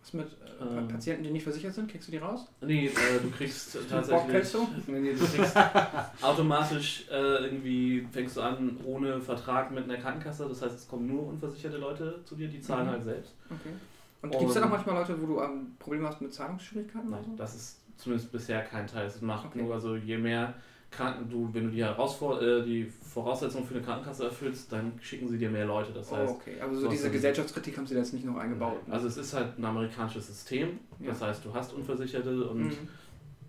Was 0.03 0.13
mit 0.13 0.27
äh, 0.27 0.63
Ähm. 0.79 0.87
Patienten, 0.89 1.23
die 1.23 1.31
nicht 1.31 1.43
versichert 1.43 1.73
sind? 1.73 1.89
Kriegst 1.89 2.07
du 2.09 2.11
die 2.11 2.17
raus? 2.19 2.45
Nee, 2.61 2.87
äh, 2.87 3.19
du 3.21 3.29
kriegst 3.31 3.77
tatsächlich. 3.89 4.51
du? 4.51 4.67
Nee, 4.87 5.13
du 5.13 5.25
kriegst 5.25 5.55
automatisch 6.21 7.05
äh, 7.09 7.43
irgendwie 7.45 8.07
fängst 8.11 8.37
du 8.37 8.41
an 8.41 8.77
ohne 8.85 9.19
Vertrag 9.21 9.71
mit 9.71 9.85
einer 9.85 9.97
Krankenkasse. 9.97 10.47
Das 10.47 10.61
heißt, 10.61 10.75
es 10.75 10.87
kommen 10.87 11.07
nur 11.07 11.27
unversicherte 11.27 11.77
Leute 11.77 12.19
zu 12.25 12.35
dir, 12.35 12.47
die 12.47 12.61
zahlen 12.61 12.87
Mhm. 12.87 12.91
halt 12.91 13.03
selbst. 13.03 13.33
Okay. 13.49 13.73
Und 14.21 14.31
gibt 14.31 14.43
es 14.49 14.53
da 14.53 14.65
auch 14.65 14.69
manchmal 14.69 14.95
Leute, 14.95 15.21
wo 15.21 15.25
du 15.25 15.41
ähm, 15.41 15.75
Probleme 15.79 16.07
hast 16.07 16.21
mit 16.21 16.33
Zahlungsschwierigkeiten? 16.33 17.09
Nein, 17.09 17.23
so? 17.25 17.35
das 17.35 17.55
ist 17.55 17.79
zumindest 17.97 18.31
bisher 18.31 18.61
kein 18.63 18.87
Teil. 18.87 19.07
Es 19.07 19.21
macht 19.21 19.47
Okay. 19.47 19.61
nur, 19.61 19.73
also 19.73 19.95
je 19.95 20.17
mehr 20.17 20.53
Kranken 20.95 21.29
du, 21.29 21.49
wenn 21.53 21.65
du 21.65 21.69
die, 21.71 21.83
Herausfor 21.83 22.41
äh, 22.41 22.63
die 22.63 22.85
Voraussetzungen 22.85 23.65
für 23.65 23.75
eine 23.75 23.83
Krankenkasse 23.83 24.25
erfüllst, 24.25 24.71
dann 24.71 24.93
schicken 25.01 25.27
sie 25.27 25.37
dir 25.37 25.49
mehr 25.49 25.65
Leute. 25.65 25.91
Das 25.93 26.11
Oh, 26.11 26.15
heißt, 26.15 26.35
okay, 26.35 26.61
aber 26.61 26.73
so 26.75 26.87
diese 26.87 27.09
Gesellschaftskritik 27.11 27.77
haben 27.77 27.85
sie 27.87 27.93
da 27.95 27.99
jetzt 28.01 28.13
nicht 28.13 28.25
noch 28.25 28.37
eingebaut. 28.37 28.87
ne? 28.87 28.93
Also 28.93 29.07
es 29.07 29.17
ist 29.17 29.33
halt 29.33 29.57
ein 29.57 29.65
amerikanisches 29.65 30.27
System. 30.27 30.79
Das 30.99 31.19
Ja. 31.19 31.27
heißt, 31.27 31.43
du 31.45 31.53
hast 31.53 31.73
Unversicherte 31.73 32.47
und 32.47 32.63
Mhm. 32.67 32.77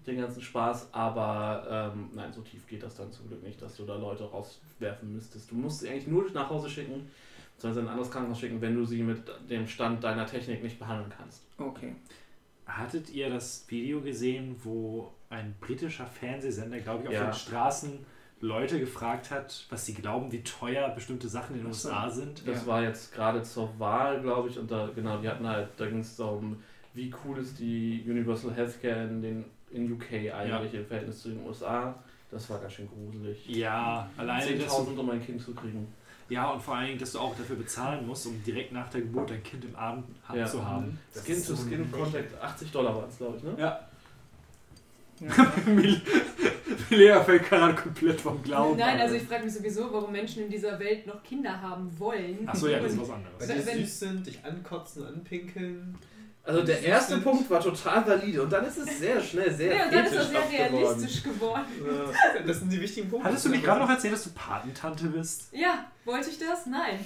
den 0.06 0.18
ganzen 0.18 0.42
Spaß, 0.42 0.88
aber 0.92 1.92
ähm, 1.94 2.10
nein, 2.14 2.32
so 2.32 2.40
tief 2.42 2.66
geht 2.66 2.82
das 2.82 2.94
dann 2.96 3.10
zum 3.12 3.28
Glück 3.28 3.42
nicht, 3.42 3.60
dass 3.62 3.76
du 3.76 3.84
da 3.84 3.96
Leute 3.96 4.24
rauswerfen 4.24 5.12
müsstest. 5.14 5.50
Du 5.50 5.54
musst 5.54 5.80
sie 5.80 5.88
eigentlich 5.88 6.06
nur 6.08 6.30
nach 6.32 6.50
Hause 6.50 6.68
schicken, 6.68 7.08
beziehungsweise 7.56 7.80
in 7.80 7.86
ein 7.86 7.92
anderes 7.92 8.10
Krankenhaus 8.10 8.38
schicken, 8.40 8.60
wenn 8.60 8.74
du 8.74 8.84
sie 8.84 9.02
mit 9.02 9.22
dem 9.48 9.66
Stand 9.66 10.02
deiner 10.04 10.26
Technik 10.26 10.62
nicht 10.62 10.78
behandeln 10.78 11.10
kannst. 11.16 11.42
Okay. 11.58 11.94
Hattet 12.66 13.10
ihr 13.10 13.28
das 13.28 13.64
Video 13.68 14.00
gesehen, 14.00 14.56
wo 14.64 15.12
ein 15.34 15.54
britischer 15.60 16.06
Fernsehsender, 16.06 16.78
glaube 16.80 17.02
ich, 17.02 17.08
auf 17.08 17.14
Ja. 17.14 17.24
den 17.24 17.34
Straßen 17.34 17.98
Leute 18.40 18.78
gefragt 18.78 19.30
hat, 19.30 19.66
was 19.70 19.86
sie 19.86 19.94
glauben, 19.94 20.30
wie 20.32 20.42
teuer 20.42 20.88
bestimmte 20.90 21.28
Sachen 21.28 21.54
in 21.56 21.62
den. 21.62 21.66
USA 21.68 22.10
sind? 22.10 22.46
Das 22.46 22.62
Ja. 22.62 22.66
war 22.66 22.82
jetzt 22.82 23.12
gerade 23.14 23.42
zur 23.42 23.70
Wahl, 23.78 24.20
glaube 24.20 24.48
ich, 24.48 24.58
und 24.58 24.70
da, 24.70 24.90
genau, 24.94 25.18
die 25.18 25.28
hatten 25.28 25.46
halt, 25.46 25.68
da 25.76 25.86
ging 25.86 26.00
es 26.00 26.16
darum, 26.16 26.56
wie 26.92 27.12
cool 27.24 27.38
ist 27.38 27.58
die 27.58 28.04
Universal 28.06 28.52
Healthcare 28.54 29.04
in, 29.04 29.22
den, 29.22 29.44
in 29.70 29.90
UK 29.92 30.30
eigentlich 30.32 30.74
im 30.74 30.86
Verhältnis 30.86 31.22
zu 31.22 31.30
den 31.30 31.44
USA. 31.46 31.94
Das 32.30 32.50
war 32.50 32.58
ganz 32.58 32.72
schön 32.74 32.88
gruselig. 32.88 33.46
Ja, 33.48 34.08
alleine 34.16 34.56
dass 34.56 34.72
10.000 34.72 34.94
du, 34.94 35.00
um 35.00 35.10
ein 35.10 35.24
Kind 35.24 35.40
zu 35.40 35.54
kriegen. 35.54 35.86
ja 36.28 36.50
und 36.50 36.60
vor 36.60 36.74
allen 36.76 36.88
Dingen, 36.88 36.98
dass 36.98 37.12
du 37.12 37.20
auch 37.20 37.34
dafür 37.36 37.56
bezahlen 37.56 38.06
musst, 38.06 38.26
um 38.26 38.42
direkt 38.44 38.72
nach 38.72 38.88
der 38.90 39.02
Geburt 39.02 39.30
dein 39.30 39.42
Kind 39.42 39.64
im 39.64 39.74
Arm 39.76 40.04
ha- 40.28 40.36
Ja. 40.36 40.44
zu 40.46 40.64
haben. 40.64 40.98
Skin 41.14 41.42
to 41.44 41.54
Skin 41.56 41.90
Contact, 41.90 42.34
80 42.42 42.70
Dollar 42.72 42.94
war 42.96 43.08
es, 43.08 43.16
glaube 43.18 43.36
ich, 43.38 43.42
ne? 43.44 43.54
Ja, 43.58 43.80
Ja. 45.20 45.52
Lea 46.90 47.20
fällt 47.24 47.48
gerade 47.48 47.74
komplett 47.74 48.20
vom 48.20 48.42
Glauben. 48.42 48.78
Nein, 48.78 49.00
also 49.00 49.14
ich 49.14 49.22
frage 49.22 49.44
mich 49.44 49.54
sowieso, 49.54 49.92
warum 49.92 50.12
Menschen 50.12 50.44
in 50.44 50.50
dieser 50.50 50.78
Welt 50.78 51.06
noch 51.06 51.22
Kinder 51.22 51.60
haben 51.60 51.90
wollen. 51.98 52.46
Achso, 52.48 52.68
ja, 52.68 52.78
das 52.80 52.92
ist 52.92 53.00
was 53.00 53.08
Weil 53.08 53.16
anderes. 53.16 53.46
die 53.48 53.66
Wenn- 53.66 53.78
süß 53.84 53.98
sind, 54.00 54.26
dich 54.26 54.44
ankotzen, 54.44 55.06
anpinkeln. 55.06 55.96
Also 56.46 56.62
der 56.62 56.82
erste 56.82 57.18
Punkt 57.18 57.48
war 57.48 57.60
total 57.60 58.06
valide 58.06 58.42
und 58.42 58.52
dann 58.52 58.66
ist 58.66 58.76
es 58.76 58.98
sehr 58.98 59.18
schnell 59.20 59.50
sehr 59.54 59.74
Ja, 59.76 59.84
und 59.86 59.94
dann 59.94 60.04
ist 60.04 60.14
das 60.14 60.30
sehr 60.30 60.68
geworden. 60.68 60.84
realistisch 60.84 61.22
geworden. 61.22 61.64
Äh, 62.38 62.46
Das 62.46 62.58
sind 62.58 62.70
die 62.70 62.80
wichtigen 62.82 63.08
Punkte. 63.08 63.28
Hattest 63.28 63.46
du 63.46 63.48
nicht 63.48 63.64
gerade 63.64 63.80
noch 63.80 63.88
erzählt, 63.88 64.12
dass 64.12 64.24
du 64.24 64.30
Patentante 64.34 65.06
bist? 65.06 65.48
Ja, 65.52 65.86
wollte 66.04 66.28
ich 66.28 66.38
das? 66.38 66.66
Nein. 66.66 66.98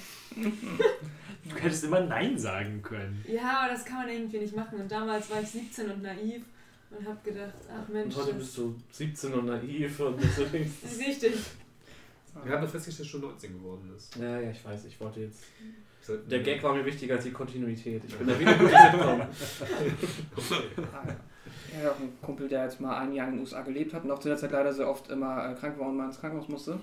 Du 1.44 1.56
hättest 1.56 1.84
immer 1.84 2.00
Nein 2.00 2.36
sagen 2.36 2.82
können. 2.82 3.24
Ja, 3.28 3.60
aber 3.62 3.72
das 3.74 3.84
kann 3.84 3.98
man 3.98 4.08
irgendwie 4.08 4.38
nicht 4.38 4.56
machen. 4.56 4.80
Und 4.80 4.90
damals 4.90 5.30
war 5.30 5.40
ich 5.40 5.48
17 5.48 5.88
und 5.90 6.02
naiv 6.02 6.42
und 6.90 7.06
habe 7.06 7.18
gedacht, 7.22 7.54
ach 7.70 7.88
Mensch, 7.88 8.14
Und 8.14 8.22
heute 8.22 8.34
bist 8.34 8.56
du 8.56 8.74
17 8.92 9.34
und 9.34 9.46
naiv 9.46 10.00
und 10.00 10.18
richtig. 10.54 11.34
Wir 12.44 12.52
haben 12.52 12.62
doch 12.62 12.70
festgestellt, 12.70 13.12
dass 13.12 13.20
du 13.20 13.26
19 13.26 13.52
geworden 13.52 13.92
ist. 13.96 14.16
Ja, 14.16 14.40
ja, 14.40 14.50
ich 14.50 14.64
weiß, 14.64 14.84
ich 14.84 15.00
wollte 15.00 15.20
jetzt 15.20 15.42
Der 16.30 16.40
Gag 16.40 16.62
war 16.62 16.74
mir 16.74 16.84
wichtiger 16.84 17.16
als 17.16 17.24
die 17.24 17.32
Kontinuität. 17.32 18.02
Ich 18.06 18.14
bin 18.14 18.26
da 18.26 18.38
wieder 18.38 18.54
gut 18.54 18.70
ja. 18.72 19.28
Ich 21.70 21.76
habe 21.76 21.90
auch 21.90 22.00
einen 22.00 22.18
Kumpel, 22.22 22.48
der 22.48 22.64
jetzt 22.64 22.80
mal 22.80 22.98
ein 22.98 23.12
Jahr 23.12 23.28
in 23.28 23.34
den 23.34 23.40
USA 23.40 23.62
gelebt 23.62 23.92
hat 23.92 24.04
und 24.04 24.10
auch 24.10 24.18
zu 24.20 24.28
der 24.28 24.36
Zeit 24.36 24.52
leider 24.52 24.72
sehr 24.72 24.88
oft 24.88 25.10
immer 25.10 25.50
äh, 25.50 25.54
krank 25.54 25.78
war 25.78 25.88
und 25.88 25.96
mal 25.96 26.06
ins 26.06 26.20
Krankenhaus 26.20 26.48
musste. 26.48 26.78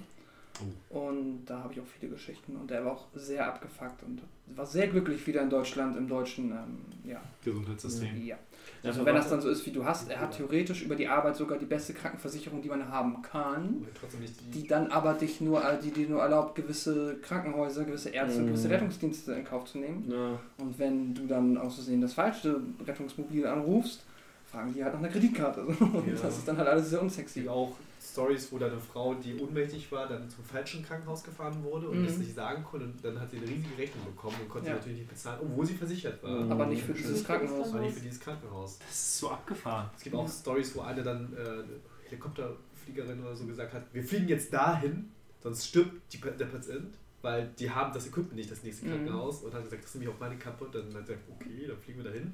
Und 0.90 1.46
da 1.46 1.60
habe 1.60 1.74
ich 1.74 1.82
auch 1.82 1.86
viele 1.86 2.14
Geschichten 2.14 2.56
und 2.56 2.70
der 2.70 2.86
war 2.86 2.94
auch 2.94 3.08
sehr 3.14 3.46
abgefuckt 3.46 4.04
und 4.04 4.22
war 4.56 4.66
sehr 4.66 4.88
glücklich 4.88 5.26
wieder 5.28 5.42
in 5.42 5.50
Deutschland 5.50 5.98
im 5.98 6.08
deutschen, 6.08 6.52
ähm, 6.52 7.10
ja. 7.10 7.22
Gesundheitssystem. 7.44 8.26
ja. 8.26 8.38
Also 8.86 9.06
wenn 9.06 9.16
das 9.16 9.30
dann 9.30 9.42
so 9.42 9.50
ist, 9.50 9.66
wie 9.66 9.72
du 9.72 9.84
hast, 9.86 10.10
er 10.10 10.20
hat 10.22 10.36
theoretisch 10.38 10.84
über 10.84 10.96
die 10.96 11.08
Arbeit 11.08 11.36
sogar 11.36 11.58
die 11.58 11.66
beste 11.66 11.94
Krankenversicherung, 11.94 12.62
die 12.62 12.70
man 12.70 12.90
haben 12.90 13.22
kann, 13.22 13.78
Aber 13.82 13.88
trotzdem 14.00 14.22
nicht 14.22 14.34
die. 14.54 14.62
die 14.62 14.68
dann 14.68 14.88
aber 14.92 15.14
dich 15.14 15.42
nur, 15.42 15.64
äh, 15.64 15.78
die 15.84 15.92
dir 15.92 16.08
nur 16.10 16.22
erlaubt, 16.22 16.56
gewisse 16.56 17.16
Krankenhäuser, 17.22 17.84
gewisse 17.84 18.10
Ärzte, 18.10 18.42
Mhm. 18.42 18.48
gewisse 18.48 18.70
Rettungsdienste 18.70 19.34
in 19.34 19.44
Kauf 19.46 19.66
zu 19.66 19.78
nehmen. 19.80 20.06
Ja. 20.10 20.40
Und 20.64 20.78
wenn 20.80 21.14
du 21.14 21.26
dann 21.28 21.58
aus 21.58 21.76
Versehen 21.76 22.02
das 22.02 22.14
falsche 22.14 22.60
Rettungsmobil 22.86 23.46
anrufst, 23.48 24.04
fragen 24.52 24.74
die 24.74 24.84
halt 24.84 24.94
nach 24.94 25.00
einer 25.00 25.10
Kreditkarte. 25.10 25.62
Und 25.62 25.78
Ja. 26.08 26.14
das 26.22 26.38
ist 26.38 26.48
dann 26.48 26.58
halt 26.58 26.68
alles 26.68 26.90
sehr 26.90 27.02
unsexy. 27.02 27.42
Die 27.42 27.50
auch 27.50 27.74
Stories, 28.16 28.50
wo 28.52 28.58
da 28.58 28.68
eine 28.68 28.80
Frau, 28.80 29.14
die 29.14 29.38
ohnmächtig 29.38 29.92
war, 29.92 30.08
dann 30.08 30.30
zum 30.30 30.44
falschen 30.46 30.84
Krankenhaus 30.86 31.22
gefahren 31.24 31.62
wurde 31.64 31.90
und 31.90 32.02
Mhm. 32.02 32.06
das 32.06 32.18
nicht 32.18 32.34
sagen 32.34 32.64
konnte. 32.64 32.86
Und 32.86 33.04
dann 33.04 33.20
hat 33.20 33.30
sie 33.30 33.38
eine 33.38 33.46
riesige 33.48 33.78
Rechnung 33.78 34.06
bekommen 34.06 34.38
und 34.42 34.48
konnte 34.50 34.70
Ja. 34.70 34.74
sie 34.76 34.80
natürlich 34.80 34.98
nicht 35.00 35.10
bezahlen, 35.10 35.40
obwohl 35.44 35.66
sie 35.66 35.74
versichert 35.76 36.24
war. 36.24 36.32
Mhm. 36.46 36.52
Aber 36.52 36.66
nicht 36.68 36.84
für 36.84 36.94
dieses. 36.94 37.24
Krankenhaus. 37.26 37.64
Das 37.66 37.74
war 37.74 37.82
nicht 37.82 37.94
für 37.96 38.00
dieses 38.02 38.20
Krankenhaus. 38.22 38.80
Das 38.80 38.90
ist 38.92 39.20
so 39.20 39.30
abgefahren. 39.32 39.90
Es 39.98 40.04
gibt 40.04 40.16
auch 40.16 40.30
Stories, 40.30 40.74
wo 40.76 40.82
eine 40.82 41.04
dann 41.04 41.34
äh, 41.36 41.40
eine 41.40 41.66
Helikopterfliegerin 42.06 43.20
oder 43.22 43.36
so 43.36 43.46
gesagt 43.46 43.74
hat, 43.74 43.84
wir 43.94 44.04
fliegen 44.04 44.28
jetzt 44.28 44.54
dahin, 44.54 45.12
sonst 45.42 45.68
stirbt 45.68 46.14
die, 46.14 46.20
der 46.20 46.46
Patient, 46.46 46.96
weil 47.22 47.50
die 47.60 47.70
haben 47.70 47.94
das 47.94 48.08
Equipment 48.08 48.36
nicht, 48.36 48.52
das 48.52 48.64
nächste 48.64 48.86
Mhm. 48.86 48.92
Krankenhaus. 48.92 49.42
Und 49.44 49.54
hat 49.54 49.64
gesagt, 49.64 49.84
das 49.84 49.90
ist 49.90 49.96
nämlich 49.96 50.14
auch 50.16 50.20
meine 50.20 50.38
Kappe. 50.38 50.68
Dann 50.72 50.84
hat 50.94 51.08
sie 51.08 51.14
gesagt, 51.14 51.22
okay, 51.30 51.66
dann 51.68 51.78
fliegen 51.78 52.04
wir 52.04 52.12
dahin. 52.12 52.34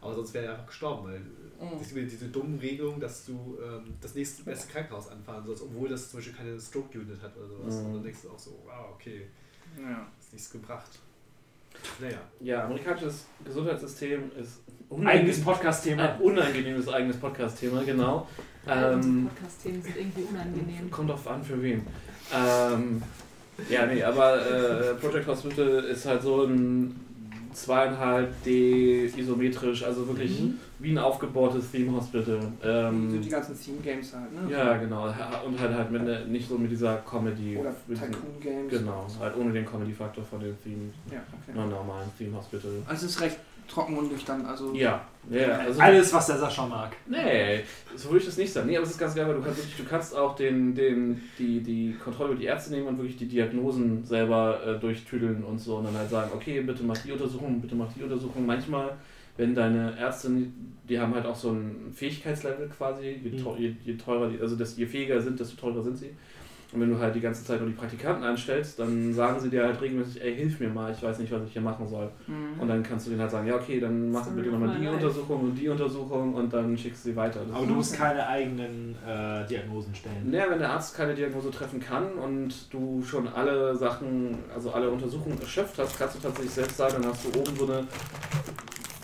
Aber 0.00 0.14
sonst 0.14 0.32
wäre 0.34 0.46
er 0.46 0.52
einfach 0.52 0.66
gestorben, 0.66 1.08
weil 1.10 1.20
Mhm. 1.60 1.76
diese, 1.80 2.00
diese 2.04 2.28
dummen 2.28 2.58
Regelungen, 2.60 3.00
dass 3.00 3.24
du 3.26 3.58
ähm, 3.60 3.94
das 4.00 4.14
nächste 4.14 4.44
beste 4.44 4.70
Krankenhaus 4.72 5.08
anfahren 5.10 5.44
sollst, 5.44 5.62
obwohl 5.64 5.88
das 5.88 6.08
zum 6.10 6.20
Beispiel 6.20 6.36
keine 6.36 6.60
Stroke-Unit 6.60 7.20
hat 7.20 7.36
oder 7.36 7.48
sowas. 7.48 7.74
Mhm. 7.80 7.86
Und 7.86 7.94
dann 7.94 8.02
denkst 8.04 8.20
du 8.22 8.30
auch 8.30 8.38
so, 8.38 8.50
wow, 8.64 8.86
okay, 8.94 9.26
Ja. 9.76 10.06
ist 10.20 10.32
nichts 10.32 10.50
gebracht. 10.50 11.00
Naja. 12.00 12.18
ja, 12.40 12.64
amerikanisches 12.64 13.26
Gesundheitssystem 13.44 14.30
ist 14.40 14.60
Eigenes 15.04 15.38
ein 15.38 15.44
Podcast-Thema. 15.44 16.16
unangenehmes 16.20 16.88
eigenes 16.88 17.16
Podcast-Thema, 17.18 17.82
genau. 17.84 18.26
Ähm, 18.66 19.28
Podcast-Themen 19.28 19.82
sind 19.82 19.96
irgendwie 19.96 20.22
unangenehm. 20.22 20.90
kommt 20.90 21.10
drauf 21.10 21.26
an, 21.28 21.42
für 21.44 21.60
wen. 21.62 21.82
Ähm, 22.34 23.02
ja, 23.68 23.86
nee, 23.86 24.02
aber 24.02 24.46
äh, 24.46 24.94
Project 24.94 25.26
Hospital 25.26 25.84
ist 25.84 26.06
halt 26.06 26.22
so 26.22 26.44
ein 26.44 26.98
zweieinhalb 27.52 28.42
D 28.44 29.06
isometrisch, 29.06 29.82
also 29.84 30.06
wirklich 30.06 30.40
Mhm. 30.40 30.54
wie 30.78 30.90
ein 30.92 30.98
aufgebautes 30.98 31.70
Theme 31.70 31.92
Hospital. 31.96 32.40
Ähm, 32.62 33.10
sind 33.10 33.24
die 33.24 33.28
ganzen 33.28 33.58
Theme 33.60 33.78
Games 33.82 34.14
halt, 34.14 34.32
ne? 34.32 34.52
ja, 34.52 34.76
genau. 34.76 35.04
Und 35.46 35.58
halt 35.60 35.74
halt 35.74 35.90
mit 35.90 36.04
ne, 36.04 36.24
nicht 36.26 36.48
so 36.48 36.56
mit 36.58 36.70
dieser 36.70 36.96
Comedy. 36.98 37.56
Oder 37.56 37.74
mit 37.86 37.98
Tycoon 37.98 38.40
Games. 38.40 38.70
Genau, 38.70 39.06
halt 39.20 39.36
ohne 39.36 39.52
den 39.52 39.64
Comedy-Faktor 39.64 40.24
von 40.24 40.40
dem 40.40 40.56
Theme, 40.62 40.90
Ja, 41.10 41.20
okay. 41.32 41.58
normalen 41.58 42.10
Theme 42.16 42.36
Hospital. 42.36 42.70
Also 42.86 43.06
es 43.06 43.12
ist 43.12 43.20
recht 43.20 43.36
trocken 43.68 43.96
und 43.96 44.10
nüchtern. 44.10 44.44
Also 44.46 44.72
Ja, 44.74 45.02
ja, 45.30 45.58
also. 45.58 45.80
Alles, 45.80 46.12
was 46.12 46.26
der 46.26 46.38
Sascha 46.38 46.66
mag. 46.66 46.96
Nee, 47.06 47.60
so 47.94 48.08
würde 48.08 48.18
ich 48.20 48.26
das 48.26 48.36
nicht 48.38 48.52
sagen. 48.52 48.66
Nee, 48.68 48.76
aber 48.76 48.84
es 48.84 48.92
ist 48.92 48.98
ganz 48.98 49.14
geil, 49.14 49.26
weil 49.28 49.34
du 49.34 49.42
kannst, 49.42 49.58
wirklich, 49.58 49.76
du 49.76 49.84
kannst 49.84 50.16
auch 50.16 50.34
den, 50.34 50.74
den, 50.74 51.20
die, 51.38 51.60
die 51.60 51.94
Kontrolle 52.02 52.30
über 52.32 52.40
die 52.40 52.46
Ärzte 52.46 52.72
nehmen 52.72 52.86
und 52.88 52.98
wirklich 52.98 53.16
die 53.18 53.28
Diagnosen 53.28 54.04
selber 54.04 54.60
äh, 54.66 54.78
durchtüdeln 54.80 55.44
und 55.44 55.58
so 55.58 55.76
und 55.76 55.84
dann 55.84 55.94
halt 55.96 56.08
sagen, 56.10 56.30
okay, 56.34 56.60
bitte 56.62 56.82
mach 56.82 56.96
die 56.98 57.12
Untersuchung, 57.12 57.60
bitte 57.60 57.74
mach 57.74 57.92
die 57.92 58.02
Untersuchung. 58.02 58.46
Manchmal, 58.46 58.96
wenn 59.36 59.54
deine 59.54 59.96
Ärzte, 59.98 60.30
die 60.88 60.98
haben 60.98 61.14
halt 61.14 61.26
auch 61.26 61.36
so 61.36 61.50
ein 61.50 61.92
Fähigkeitslevel 61.94 62.68
quasi, 62.76 63.20
je, 63.22 63.30
teu- 63.42 63.56
je, 63.58 63.74
je 63.84 63.94
teurer 63.96 64.30
die, 64.30 64.40
also 64.40 64.56
desto, 64.56 64.80
je 64.80 64.86
fähiger 64.86 65.20
sind, 65.20 65.38
desto 65.38 65.56
teurer 65.60 65.82
sind 65.82 65.98
sie. 65.98 66.10
Und 66.72 66.82
wenn 66.82 66.90
du 66.90 66.98
halt 66.98 67.14
die 67.14 67.20
ganze 67.20 67.44
Zeit 67.44 67.60
nur 67.60 67.70
die 67.70 67.74
Praktikanten 67.74 68.24
anstellst, 68.24 68.78
dann 68.78 69.14
sagen 69.14 69.40
sie 69.40 69.48
dir 69.48 69.64
halt 69.64 69.80
regelmäßig, 69.80 70.22
ey, 70.22 70.36
hilf 70.36 70.60
mir 70.60 70.68
mal, 70.68 70.92
ich 70.92 71.02
weiß 71.02 71.18
nicht, 71.18 71.32
was 71.32 71.42
ich 71.44 71.52
hier 71.52 71.62
machen 71.62 71.88
soll. 71.88 72.10
Mhm. 72.26 72.60
Und 72.60 72.68
dann 72.68 72.82
kannst 72.82 73.06
du 73.06 73.10
denen 73.10 73.22
halt 73.22 73.30
sagen, 73.30 73.46
ja 73.48 73.54
okay, 73.54 73.80
dann 73.80 74.10
mach 74.10 74.22
Story 74.22 74.42
bitte 74.42 74.50
nochmal 74.50 74.76
die. 74.78 74.86
Untersuchung 74.86 75.40
und 75.40 75.54
die 75.54 75.68
Untersuchung 75.68 76.34
und 76.34 76.52
dann 76.52 76.76
schickst 76.76 77.06
du 77.06 77.10
sie 77.10 77.16
weiter. 77.16 77.40
Das 77.46 77.56
Aber 77.56 77.66
du 77.66 77.72
musst 77.74 77.94
keine 77.94 78.26
eigenen 78.26 78.96
äh, 79.06 79.46
Diagnosen 79.46 79.94
stellen. 79.94 80.30
naja, 80.30 80.44
wenn 80.50 80.58
der 80.58 80.70
Arzt 80.70 80.94
keine 80.94 81.14
Diagnose 81.14 81.50
treffen 81.50 81.80
kann 81.80 82.12
und 82.12 82.72
du 82.72 83.02
schon 83.02 83.28
alle 83.28 83.74
Sachen, 83.74 84.36
also 84.54 84.70
alle 84.70 84.90
Untersuchungen 84.90 85.40
erschöpft 85.40 85.78
hast, 85.78 85.98
kannst 85.98 86.16
du 86.16 86.20
tatsächlich 86.20 86.52
selbst 86.52 86.76
sagen, 86.76 86.96
dann 87.00 87.10
hast 87.10 87.24
du 87.24 87.38
oben 87.38 87.56
so 87.56 87.64
eine 87.64 87.84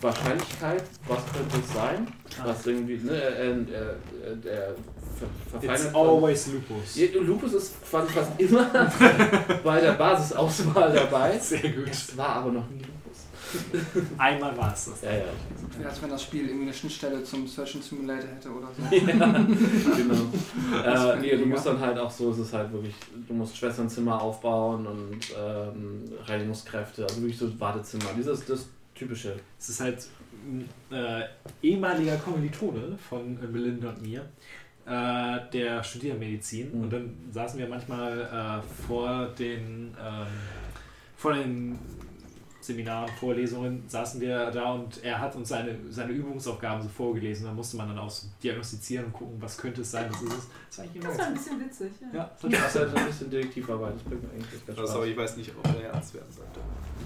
Wahrscheinlichkeit, 0.01 0.83
was 1.07 1.23
könnte 1.33 1.57
es 1.57 1.73
sein, 1.73 2.07
was 2.43 2.67
irgendwie, 2.67 2.97
ne, 2.97 3.13
äh, 3.13 3.49
äh, 3.49 3.53
äh, 3.53 4.37
der 4.43 4.75
ver 5.17 5.27
It's 5.61 5.65
verfeinert. 5.81 5.95
always 5.95 6.47
lupus. 6.47 6.95
Ja, 6.95 7.07
Lupus 7.21 7.53
ist 7.53 7.89
quasi 7.89 8.11
fast 8.13 8.31
immer 8.37 8.65
bei 9.63 9.81
der 9.81 9.93
Basisauswahl 9.93 10.93
dabei. 10.93 11.37
Sehr 11.39 11.69
gut. 11.71 11.89
Es 11.89 12.15
war 12.17 12.29
aber 12.29 12.51
noch 12.51 12.69
nie 12.69 12.79
Lupus. 12.79 14.05
Einmal 14.17 14.57
war 14.57 14.73
es 14.73 14.85
das. 14.85 15.01
Ja, 15.01 15.11
ja. 15.11 15.23
Wäre 15.77 15.89
als 15.89 16.01
wenn 16.01 16.09
das 16.09 16.23
Spiel 16.23 16.45
irgendwie 16.45 16.63
eine 16.63 16.73
Schnittstelle 16.73 17.23
zum 17.23 17.47
Surgeon 17.47 17.81
Simulator 17.81 18.29
hätte 18.29 18.49
oder 18.49 18.67
so. 18.75 18.95
ja 18.95 19.95
genau. 19.95 21.15
Äh, 21.15 21.19
nee, 21.19 21.37
du 21.37 21.45
musst 21.45 21.65
dann 21.65 21.79
halt 21.79 21.97
auch 21.97 22.11
so, 22.11 22.31
es 22.31 22.39
ist 22.39 22.53
halt 22.53 22.71
wirklich, 22.71 22.95
du 23.27 23.33
musst 23.33 23.55
Schwesternzimmer 23.57 24.21
aufbauen 24.21 24.87
und 24.87 25.19
ähm, 25.37 26.03
Reinigungskräfte, 26.25 27.03
also 27.03 27.21
wirklich 27.21 27.37
so 27.37 27.59
Wartezimmer. 27.59 28.05
Dieses 28.17 28.45
das 28.45 28.67
typische. 28.93 29.35
Es 29.59 29.69
ist 29.69 29.81
halt 29.81 30.05
ein 30.45 30.69
äh, 30.91 31.23
ehemaliger 31.61 32.15
Kommilitone 32.17 32.97
von 33.09 33.37
äh, 33.41 33.47
Melinda 33.47 33.89
und 33.89 34.01
mir, 34.01 34.25
äh, 34.85 35.39
der 35.51 35.83
studiert 35.83 36.19
Medizin. 36.19 36.75
Mhm. 36.77 36.83
Und 36.83 36.93
dann 36.93 37.15
saßen 37.31 37.59
wir 37.59 37.67
manchmal 37.67 38.21
äh, 38.21 38.83
vor 38.87 39.27
den 39.37 39.95
ähm, 39.99 40.27
vor 41.17 41.33
den 41.33 41.79
Seminaren, 42.61 43.07
Vorlesungen, 43.19 43.83
saßen 43.87 44.19
wir 44.19 44.49
da 44.49 44.73
und 44.73 45.03
er 45.03 45.19
hat 45.19 45.35
uns 45.35 45.49
seine, 45.49 45.75
seine 45.91 46.11
Übungsaufgaben 46.11 46.81
so 46.81 46.89
vorgelesen. 46.89 47.45
Da 47.45 47.53
musste 47.53 47.77
man 47.77 47.89
dann 47.89 47.99
auch 47.99 48.09
so 48.09 48.25
diagnostizieren 48.41 49.05
und 49.05 49.13
gucken, 49.13 49.35
was 49.39 49.55
könnte 49.55 49.81
es 49.81 49.91
sein, 49.91 50.07
was 50.11 50.19
ist 50.23 50.33
es. 50.33 50.47
Das 50.69 50.77
war 50.79 50.85
eigentlich 50.85 50.95
immer 51.03 51.09
Das 51.09 51.17
war 51.19 51.25
ein 51.27 51.33
bisschen 51.35 51.59
witzig. 51.59 51.91
Ja. 52.11 52.19
ja, 52.19 52.31
Das 52.41 52.75
ist 52.75 52.79
halt 52.81 52.95
ein 52.97 53.05
bisschen 53.05 53.29
Detektivarbeit, 53.29 53.93
das 53.93 54.01
bringt 54.03 54.23
mir 54.23 54.29
eigentlich 54.29 54.51
ganz 54.51 54.65
Das, 54.65 54.75
Spaß. 54.77 54.95
aber 54.95 55.05
ich 55.05 55.15
weiß 55.17 55.37
nicht, 55.37 55.51
ob 55.55 55.79
er 55.79 55.93
Arzt 55.93 56.13
werden 56.15 56.31
sollte. 56.31 56.59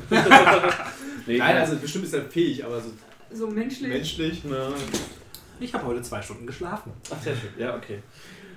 nee, 1.27 1.37
Nein, 1.37 1.57
also 1.57 1.75
bestimmt 1.75 2.05
ist 2.05 2.13
er 2.13 2.21
fähig, 2.23 2.63
aber 2.63 2.79
so 2.79 2.91
So 3.33 3.47
menschlich. 3.47 3.89
menschlich. 3.89 4.43
Ne. 4.45 4.73
Ich 5.59 5.73
habe 5.73 5.85
heute 5.85 6.01
zwei 6.01 6.21
Stunden 6.21 6.45
geschlafen. 6.47 6.91
Ach, 7.13 7.21
sehr 7.21 7.35
schön. 7.35 7.49
Ja, 7.57 7.75
okay. 7.75 7.99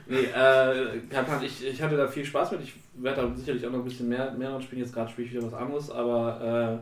Nee, 0.07 0.27
äh, 0.35 0.97
ich, 1.45 1.65
ich 1.67 1.81
hatte 1.83 1.97
da 1.97 2.07
viel 2.09 2.25
Spaß 2.25 2.53
mit. 2.53 2.63
Ich 2.63 2.75
werde 2.95 3.23
da 3.23 3.35
sicherlich 3.35 3.67
auch 3.67 3.71
noch 3.71 3.79
ein 3.79 3.85
bisschen 3.85 4.09
mehr, 4.09 4.33
mehr 4.33 4.51
noch 4.51 4.61
spielen. 4.61 4.83
Jetzt 4.83 4.93
gerade 4.95 5.11
spiele 5.11 5.29
ich 5.29 5.35
wieder 5.35 5.45
was 5.47 5.55
anderes, 5.55 5.91
aber 5.91 6.81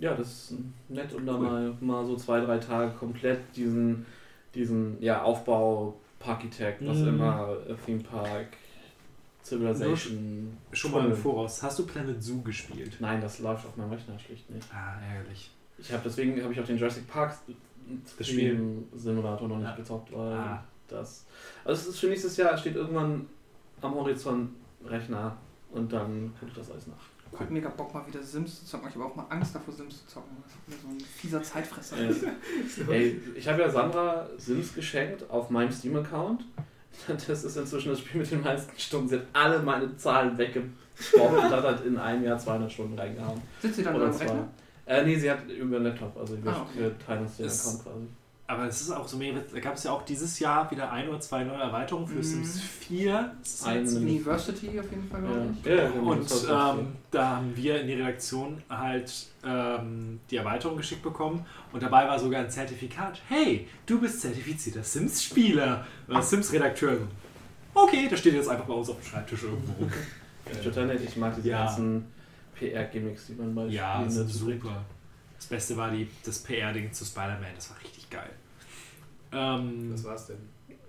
äh, 0.00 0.02
ja, 0.04 0.14
das 0.14 0.28
ist 0.50 0.54
nett, 0.88 1.12
um 1.14 1.24
da 1.26 1.34
Cool. 1.34 1.40
mal, 1.40 1.74
mal 1.80 2.04
so 2.06 2.16
zwei, 2.16 2.40
drei 2.40 2.58
Tage 2.58 2.92
komplett 2.92 3.40
diesen, 3.54 4.04
diesen 4.54 5.00
ja, 5.02 5.22
Aufbau 5.22 5.98
Parkitect, 6.18 6.86
was 6.86 6.98
Mhm. 6.98 7.08
immer 7.08 7.56
äh, 7.68 7.74
Theme 7.84 8.02
Park, 8.02 8.48
Civilization. 9.42 10.56
Schon 10.72 10.90
mal 10.92 11.04
im. 11.06 11.14
Voraus. 11.14 11.62
Hast 11.62 11.78
du 11.78 11.86
Planet 11.86 12.22
Zoo 12.22 12.42
gespielt? 12.42 12.96
Nein, 13.00 13.20
das 13.20 13.38
läuft 13.38 13.64
auf 13.66 13.76
meinem 13.76 13.92
Rechner 13.92 14.18
schlicht 14.18 14.50
nicht. 14.50 14.66
Ah, 14.72 14.98
ärgerlich. 15.14 15.50
Ich 15.78 15.92
habe 15.92 16.02
deswegen 16.04 16.42
habe 16.42 16.52
ich 16.52 16.60
auch 16.60 16.64
den 16.64 16.78
Jurassic 16.78 17.06
Park 17.06 17.36
Das 18.18 18.26
Spiel. 18.26 18.52
Stream 18.54 18.84
Simulator 18.94 19.48
noch 19.48 19.58
nicht 19.58 19.68
Ja. 19.68 19.76
gezockt, 19.76 20.12
weil 20.16 20.32
Ah. 20.32 20.64
das. 20.88 21.24
Also 21.64 21.82
es 21.82 21.88
ist 21.88 21.98
für 22.00 22.06
nächstes 22.08 22.36
Jahr 22.36 22.56
steht 22.56 22.76
irgendwann 22.76 23.26
am 23.80 23.94
Horizont 23.94 24.50
Rechner 24.84 25.36
und 25.72 25.92
dann 25.92 26.32
gucke 26.38 26.50
ich 26.52 26.58
das 26.58 26.70
alles 26.70 26.86
nach. 26.86 26.94
Ich 27.32 27.40
hab 27.40 27.50
mega 27.50 27.68
Bock 27.70 27.92
mal 27.92 28.06
wieder 28.06 28.22
Sims 28.22 28.60
zu 28.60 28.66
zocken. 28.66 28.88
Ich 28.88 28.94
habe 28.94 29.04
auch 29.04 29.16
mal 29.16 29.26
Angst 29.28 29.54
davor, 29.54 29.74
Sims 29.74 30.06
zu 30.06 30.14
zocken. 30.14 30.36
Das 30.44 30.52
ist 30.76 30.84
mir 30.84 30.90
so 30.90 30.94
ein 30.96 31.00
fieser 31.00 31.42
Zeitfresser. 31.42 31.96
Äh, 31.98 32.12
ey, 32.92 33.20
ich 33.34 33.46
habe 33.48 33.60
ja 33.62 33.68
Sandra 33.68 34.26
Sims 34.38 34.74
geschenkt 34.74 35.28
auf 35.28 35.50
meinem 35.50 35.70
Steam-Account. 35.72 36.44
Das 37.08 37.44
ist 37.44 37.56
inzwischen 37.56 37.90
das 37.90 37.98
Spiel 38.00 38.20
mit 38.22 38.30
den 38.30 38.40
meisten 38.42 38.78
Stunden. 38.78 39.08
Sie 39.08 39.16
hat 39.16 39.26
alle 39.34 39.58
meine 39.60 39.94
Zahlen 39.98 40.38
weggebombt 40.38 40.72
und 41.14 41.50
hat 41.50 41.62
halt 41.62 41.84
in 41.84 41.98
einem 41.98 42.24
Jahr 42.24 42.38
200 42.38 42.72
Stunden 42.72 42.98
reingehauen. 42.98 43.42
Sitzt 43.60 43.78
ihr 43.78 43.84
dann 43.84 43.96
Oder 43.96 44.06
am 44.06 44.12
zwei. 44.14 44.24
Rechner? 44.24 44.48
Äh, 44.86 45.04
nee, 45.04 45.16
sie 45.16 45.30
hat 45.30 45.48
über 45.48 45.78
den 45.78 45.84
Laptop, 45.84 46.16
also 46.16 46.42
wir, 46.42 46.50
Ah, 46.52 46.62
okay. 46.62 46.78
wir 46.80 46.98
teilen 46.98 47.22
uns 47.22 47.36
den 47.36 47.46
Account 47.46 47.82
quasi. 47.84 48.06
Aber 48.48 48.64
es 48.68 48.80
ist 48.80 48.92
auch 48.92 49.08
so 49.08 49.16
mega, 49.16 49.40
da 49.52 49.58
gab 49.58 49.74
es 49.74 49.82
ja 49.82 49.90
auch 49.90 50.02
dieses 50.04 50.38
Jahr 50.38 50.70
wieder 50.70 50.92
ein 50.92 51.08
oder 51.08 51.18
zwei 51.18 51.42
neue 51.42 51.56
Erweiterungen 51.58 52.06
für 52.06 52.18
Mhm. 52.18 52.22
Sims 52.22 52.60
4. 52.60 53.32
Das 53.40 53.48
ist 53.54 53.66
Eine. 53.66 53.80
jetzt- 53.80 53.96
University 53.96 54.78
auf 54.78 54.88
jeden 54.88 55.08
Fall, 55.10 55.20
glaube 55.22 55.40
Ja. 55.64 55.74
ich. 55.74 55.78
Ja, 55.78 55.84
ja, 55.86 55.90
Und 55.90 56.80
ähm, 56.80 56.92
da 57.10 57.36
haben 57.38 57.56
wir 57.56 57.80
in 57.80 57.88
die 57.88 57.94
Redaktion 57.94 58.62
halt 58.70 59.12
ähm, 59.44 60.20
die 60.30 60.36
Erweiterung 60.36 60.76
geschickt 60.76 61.02
bekommen 61.02 61.44
und 61.72 61.82
dabei 61.82 62.06
war 62.06 62.16
sogar 62.20 62.42
ein 62.42 62.50
Zertifikat. 62.50 63.20
Hey, 63.28 63.66
du 63.84 64.00
bist 64.00 64.20
zertifizierter 64.20 64.84
Sims-Spieler 64.84 65.84
oder 66.06 66.22
Sims-Redakteur. 66.22 66.98
Okay, 67.74 68.06
das 68.08 68.20
steht 68.20 68.34
jetzt 68.34 68.48
einfach 68.48 68.64
bei 68.66 68.74
uns 68.74 68.88
auf 68.88 69.00
dem 69.00 69.04
Schreibtisch 69.06 69.42
irgendwo. 69.42 69.90
Total 70.62 70.86
nett, 70.86 71.00
ich 71.04 71.16
mag 71.16 71.34
diese 71.34 71.48
Ja. 71.48 71.64
ganzen 71.66 72.04
PR-Gimmicks, 72.58 73.26
die 73.26 73.34
man 73.34 73.54
bei 73.54 73.66
Ja, 73.66 74.02
das 74.02 74.16
ist 74.16 74.34
super. 74.34 74.84
Das 75.36 75.46
Beste 75.46 75.76
war 75.76 75.90
die, 75.90 76.08
das 76.24 76.38
PR-Ding 76.42 76.92
zu 76.92 77.04
Spider-Man, 77.04 77.54
das 77.54 77.70
war 77.70 77.80
richtig 77.80 78.08
geil. 78.10 78.30
Ähm, 79.32 79.90
Was 79.92 80.04
war's 80.04 80.26
denn? 80.28 80.38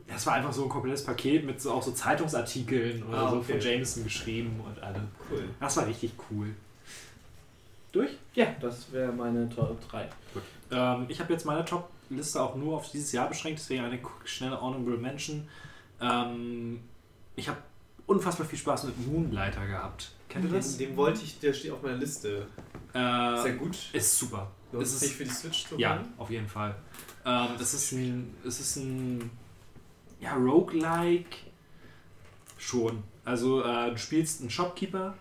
das 0.07 0.26
war 0.26 0.35
einfach 0.35 0.53
so 0.53 0.64
ein 0.64 0.69
komplettes 0.69 1.03
Paket 1.03 1.44
mit 1.45 1.61
so, 1.61 1.72
auch 1.73 1.84
so 1.84 1.91
Zeitungsartikeln 1.91 3.03
oder 3.03 3.18
Ah, 3.18 3.30
so 3.30 3.38
okay. 3.38 3.52
von 3.53 3.60
Jameson 3.61 4.03
geschrieben 4.06 4.57
und 4.65 4.81
alle. 4.81 5.02
Cool. 5.30 5.44
Das 5.60 5.76
war 5.76 5.85
richtig 5.85 6.14
cool. 6.31 6.48
Durch? 7.91 8.11
Ja, 8.34 8.48
das 8.61 8.91
wäre 8.94 9.11
meine 9.11 9.49
Top 9.49 9.77
3. 9.89 10.07
Ähm, 10.72 11.06
ich 11.10 11.19
habe 11.19 11.34
jetzt 11.34 11.45
meine 11.45 11.65
Top-Liste 11.65 12.41
auch 12.41 12.56
nur 12.56 12.77
auf 12.77 12.89
dieses 12.89 13.11
Jahr 13.11 13.27
beschränkt, 13.27 13.60
deswegen 13.60 13.84
eine 13.84 13.99
schnelle 14.23 14.61
Honorable 14.61 14.98
Mention. 14.98 15.45
Ähm, 15.99 16.80
ich 17.35 17.49
habe 17.49 17.57
unfassbar 18.06 18.45
viel 18.48 18.60
Spaß 18.60 18.85
mit 18.85 19.07
Moonlighter 19.07 19.65
gehabt. 19.68 20.11
Kennt 20.29 20.45
ihr 20.45 20.51
das? 20.51 20.77
Den, 20.77 20.89
den 20.89 20.97
wollte 20.97 21.21
ich, 21.23 21.39
der 21.39 21.53
steht 21.53 21.71
auf 21.71 21.81
meiner 21.81 21.97
Liste. 21.97 22.47
Äh, 22.93 23.41
Sehr 23.41 23.55
gut. 23.57 23.77
ist 23.93 24.19
super. 24.19 24.51
Es 24.73 24.79
es 24.79 24.93
ist- 24.93 24.99
sich 25.01 25.15
für 25.15 25.23
die 25.23 25.29
Switch 25.29 25.65
zu 25.67 25.77
Ja, 25.79 26.03
auf 26.17 26.29
jeden 26.29 26.47
Fall. 26.47 26.75
Ähm, 27.25 27.47
es 27.59 27.73
ist 27.73 27.91
ein, 27.93 28.33
es 28.45 28.59
ist 28.59 28.75
ein 28.77 29.29
ja, 30.19 30.33
Roguelike 30.35 31.37
schon. 32.57 33.03
Also 33.25 33.63
äh, 33.63 33.91
du 33.91 33.97
spielst 33.97 34.41
einen 34.41 34.49
Shopkeeper, 34.49 35.13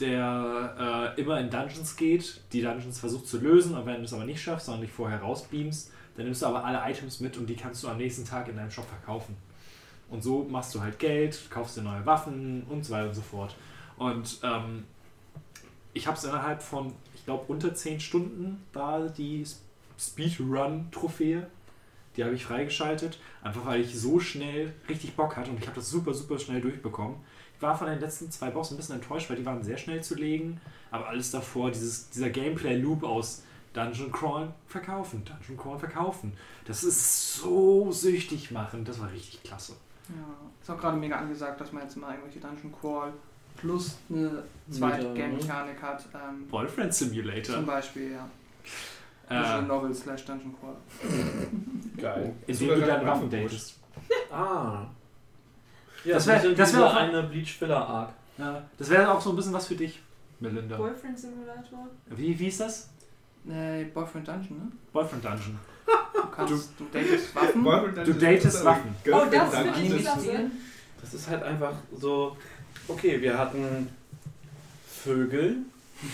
der 0.00 1.14
äh, 1.16 1.20
immer 1.20 1.38
in 1.40 1.50
Dungeons 1.50 1.96
geht, 1.96 2.40
die 2.52 2.62
Dungeons 2.62 2.98
versucht 2.98 3.26
zu 3.28 3.38
lösen, 3.38 3.74
und 3.76 3.86
wenn 3.86 3.98
du 3.98 4.04
es 4.04 4.12
aber 4.12 4.24
nicht 4.24 4.42
schaffst, 4.42 4.66
sondern 4.66 4.82
dich 4.82 4.92
vorher 4.92 5.20
rausbeamst, 5.20 5.92
dann 6.16 6.24
nimmst 6.26 6.42
du 6.42 6.46
aber 6.46 6.64
alle 6.64 6.80
Items 6.90 7.20
mit 7.20 7.36
und 7.36 7.46
die 7.46 7.54
kannst 7.56 7.82
du 7.84 7.88
am 7.88 7.96
nächsten 7.98 8.24
Tag 8.24 8.48
in 8.48 8.56
deinem 8.56 8.70
Shop 8.70 8.86
verkaufen. 8.88 9.36
Und 10.10 10.22
so 10.22 10.44
machst 10.44 10.74
du 10.74 10.80
halt 10.80 10.98
Geld, 10.98 11.38
kaufst 11.50 11.76
dir 11.76 11.82
neue 11.82 12.04
Waffen 12.06 12.64
und 12.68 12.84
so 12.84 12.92
weiter 12.92 13.08
und 13.08 13.14
so 13.14 13.22
fort. 13.22 13.54
Und 13.96 14.40
ähm, 14.42 14.84
ich 15.92 16.06
habe 16.06 16.16
es 16.16 16.24
innerhalb 16.24 16.62
von, 16.62 16.92
ich 17.14 17.24
glaube, 17.24 17.44
unter 17.48 17.74
10 17.74 18.00
Stunden 18.00 18.64
war 18.72 19.08
die 19.08 19.44
Speedrun-Trophäe. 19.98 21.46
Die 22.16 22.24
habe 22.24 22.34
ich 22.34 22.44
freigeschaltet, 22.44 23.18
einfach 23.42 23.66
weil 23.66 23.80
ich 23.80 23.98
so 23.98 24.20
schnell 24.20 24.72
richtig 24.88 25.16
Bock 25.16 25.36
hatte 25.36 25.50
und 25.50 25.58
ich 25.58 25.66
habe 25.66 25.76
das 25.76 25.90
super, 25.90 26.14
super 26.14 26.38
schnell 26.38 26.60
durchbekommen. 26.60 27.16
Ich 27.56 27.62
war 27.62 27.76
von 27.76 27.88
den 27.88 27.98
letzten 27.98 28.30
zwei 28.30 28.50
Boss 28.50 28.70
ein 28.70 28.76
bisschen 28.76 28.96
enttäuscht, 28.96 29.30
weil 29.30 29.36
die 29.36 29.44
waren 29.44 29.62
sehr 29.64 29.78
schnell 29.78 30.02
zu 30.02 30.14
legen, 30.14 30.60
aber 30.92 31.08
alles 31.08 31.32
davor, 31.32 31.72
dieses, 31.72 32.10
dieser 32.10 32.30
Gameplay-Loop 32.30 33.02
aus 33.02 33.42
Dungeon 33.72 34.12
Crawlen, 34.12 34.54
verkaufen, 34.68 35.24
Dungeon 35.24 35.56
Crawlen, 35.56 35.80
verkaufen. 35.80 36.32
Das 36.66 36.84
ist 36.84 37.34
so 37.34 37.90
süchtig 37.90 38.52
machen, 38.52 38.84
das 38.84 39.00
war 39.00 39.10
richtig 39.10 39.42
klasse. 39.42 39.74
Ja, 40.08 40.48
ist 40.62 40.70
auch 40.70 40.78
gerade 40.78 40.96
mega 40.96 41.16
angesagt, 41.16 41.60
dass 41.60 41.72
man 41.72 41.82
jetzt 41.82 41.96
mal 41.96 42.12
irgendwelche 42.12 42.38
Dungeon 42.38 42.72
Crawl 42.80 43.12
plus 43.64 43.96
eine 44.10 44.42
zweite 44.70 45.06
äh, 45.08 45.14
Game-Mechanik 45.14 45.80
hat. 45.82 46.04
Ähm, 46.14 46.46
Boyfriend 46.48 46.92
Simulator. 46.94 47.54
zum 47.56 47.66
Beispiel, 47.66 48.12
ja. 48.12 48.28
Äh, 49.30 49.62
Novel 49.62 49.94
slash 49.94 50.24
Dungeon 50.26 50.54
Crawl. 50.60 50.76
Geil. 51.96 52.34
indem 52.46 52.68
du 52.68 52.80
deine 52.86 53.06
Waffen 53.06 53.30
datest. 53.30 53.78
Ah. 54.30 54.86
Ja, 56.04 56.14
Das 56.14 56.26
das 56.26 56.26
wär- 56.26 56.42
wäre 56.42 56.54
das 56.54 56.70
das 56.72 56.78
wär 56.80 56.86
auch- 56.86 56.94
eine 56.96 57.22
Bleach-Filler-Arc. 57.22 58.10
Ja, 58.36 58.62
das 58.76 58.90
wäre 58.90 59.10
auch 59.10 59.20
so 59.20 59.30
ein 59.30 59.36
bisschen 59.36 59.52
was 59.54 59.66
für 59.66 59.76
dich, 59.76 60.02
Melinda. 60.40 60.76
Boyfriend 60.76 61.18
Simulator. 61.18 61.88
Wie, 62.10 62.38
wie 62.38 62.48
ist 62.48 62.60
das? 62.60 62.90
Nee, 63.44 63.84
Boyfriend 63.84 64.26
Dungeon, 64.28 64.58
ne? 64.58 64.72
Boyfriend 64.92 65.24
Dungeon. 65.24 65.58
Du 65.86 66.22
kannst, 66.30 66.70
du, 66.78 66.84
datest 66.92 67.34
Waffen. 67.34 67.64
Du 68.04 68.12
datest 68.14 68.64
Waffen. 68.64 68.94
Oh, 69.06 69.22
das 69.30 69.54
finde 69.54 69.96
ich 69.96 70.08
spielen. 70.08 70.50
Das 71.00 71.14
ist 71.14 71.28
halt 71.28 71.42
einfach 71.42 71.72
so, 71.96 72.36
okay, 72.88 73.20
wir 73.20 73.36
hatten 73.38 73.88
Vögel, 74.86 75.56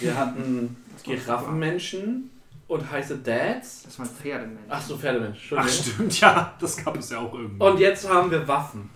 wir 0.01 0.17
hatten 0.17 0.77
Giraffenmenschen 1.05 2.31
und 2.69 2.89
heiße 2.91 3.19
Dads. 3.19 3.83
Das 3.85 3.99
waren 3.99 4.09
Pferdemenschen. 4.09 4.67
Ach 4.69 4.81
so, 4.83 4.97
Pferdemensch, 4.97 5.53
Ach 5.57 5.69
stimmt, 5.69 6.21
ja, 6.21 6.55
das 6.61 6.77
gab 6.85 6.97
es 6.99 7.11
ja 7.11 7.19
auch 7.19 7.35
irgendwie. 7.35 7.63
Und 7.65 7.79
jetzt 7.81 8.09
haben 8.09 8.31
wir 8.31 8.47
Waffen. 8.47 8.89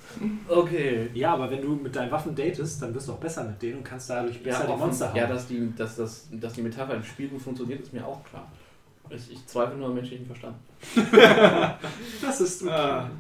Okay. 0.49 1.11
ja, 1.15 1.33
aber 1.35 1.51
wenn 1.51 1.61
du 1.63 1.75
mit 1.75 1.95
deinen 1.97 2.11
Waffen 2.13 2.35
datest, 2.35 2.81
dann 2.83 2.95
wirst 2.95 3.09
du 3.09 3.13
auch 3.13 3.19
besser 3.19 3.43
mit 3.45 3.61
denen 3.61 3.79
und 3.79 3.85
kannst 3.85 4.09
dadurch 4.11 4.41
besser 4.43 4.65
die 4.65 4.69
offen- 4.73 4.81
Monster 4.81 5.09
haben. 5.09 5.17
ja 5.17 5.27
dass, 5.27 5.47
die, 5.49 5.75
dass, 5.77 5.97
das, 5.97 6.29
dass 6.33 6.53
die 6.53 6.63
Metapher 6.63 6.95
im 6.95 7.03
Spiel 7.05 7.29
gut 7.29 7.43
funktioniert, 7.43 7.81
ist 7.81 7.93
mir 7.93 8.07
auch 8.07 8.23
klar. 8.25 8.51
Ich, 9.11 9.33
ich 9.33 9.47
zweifle 9.47 9.77
nur 9.77 9.89
am 9.89 9.95
menschlichen 9.95 10.27
Verstand. 10.27 10.57
das 12.23 12.41
ist 12.41 12.63
okay. 12.63 12.71
Ah, 12.73 13.11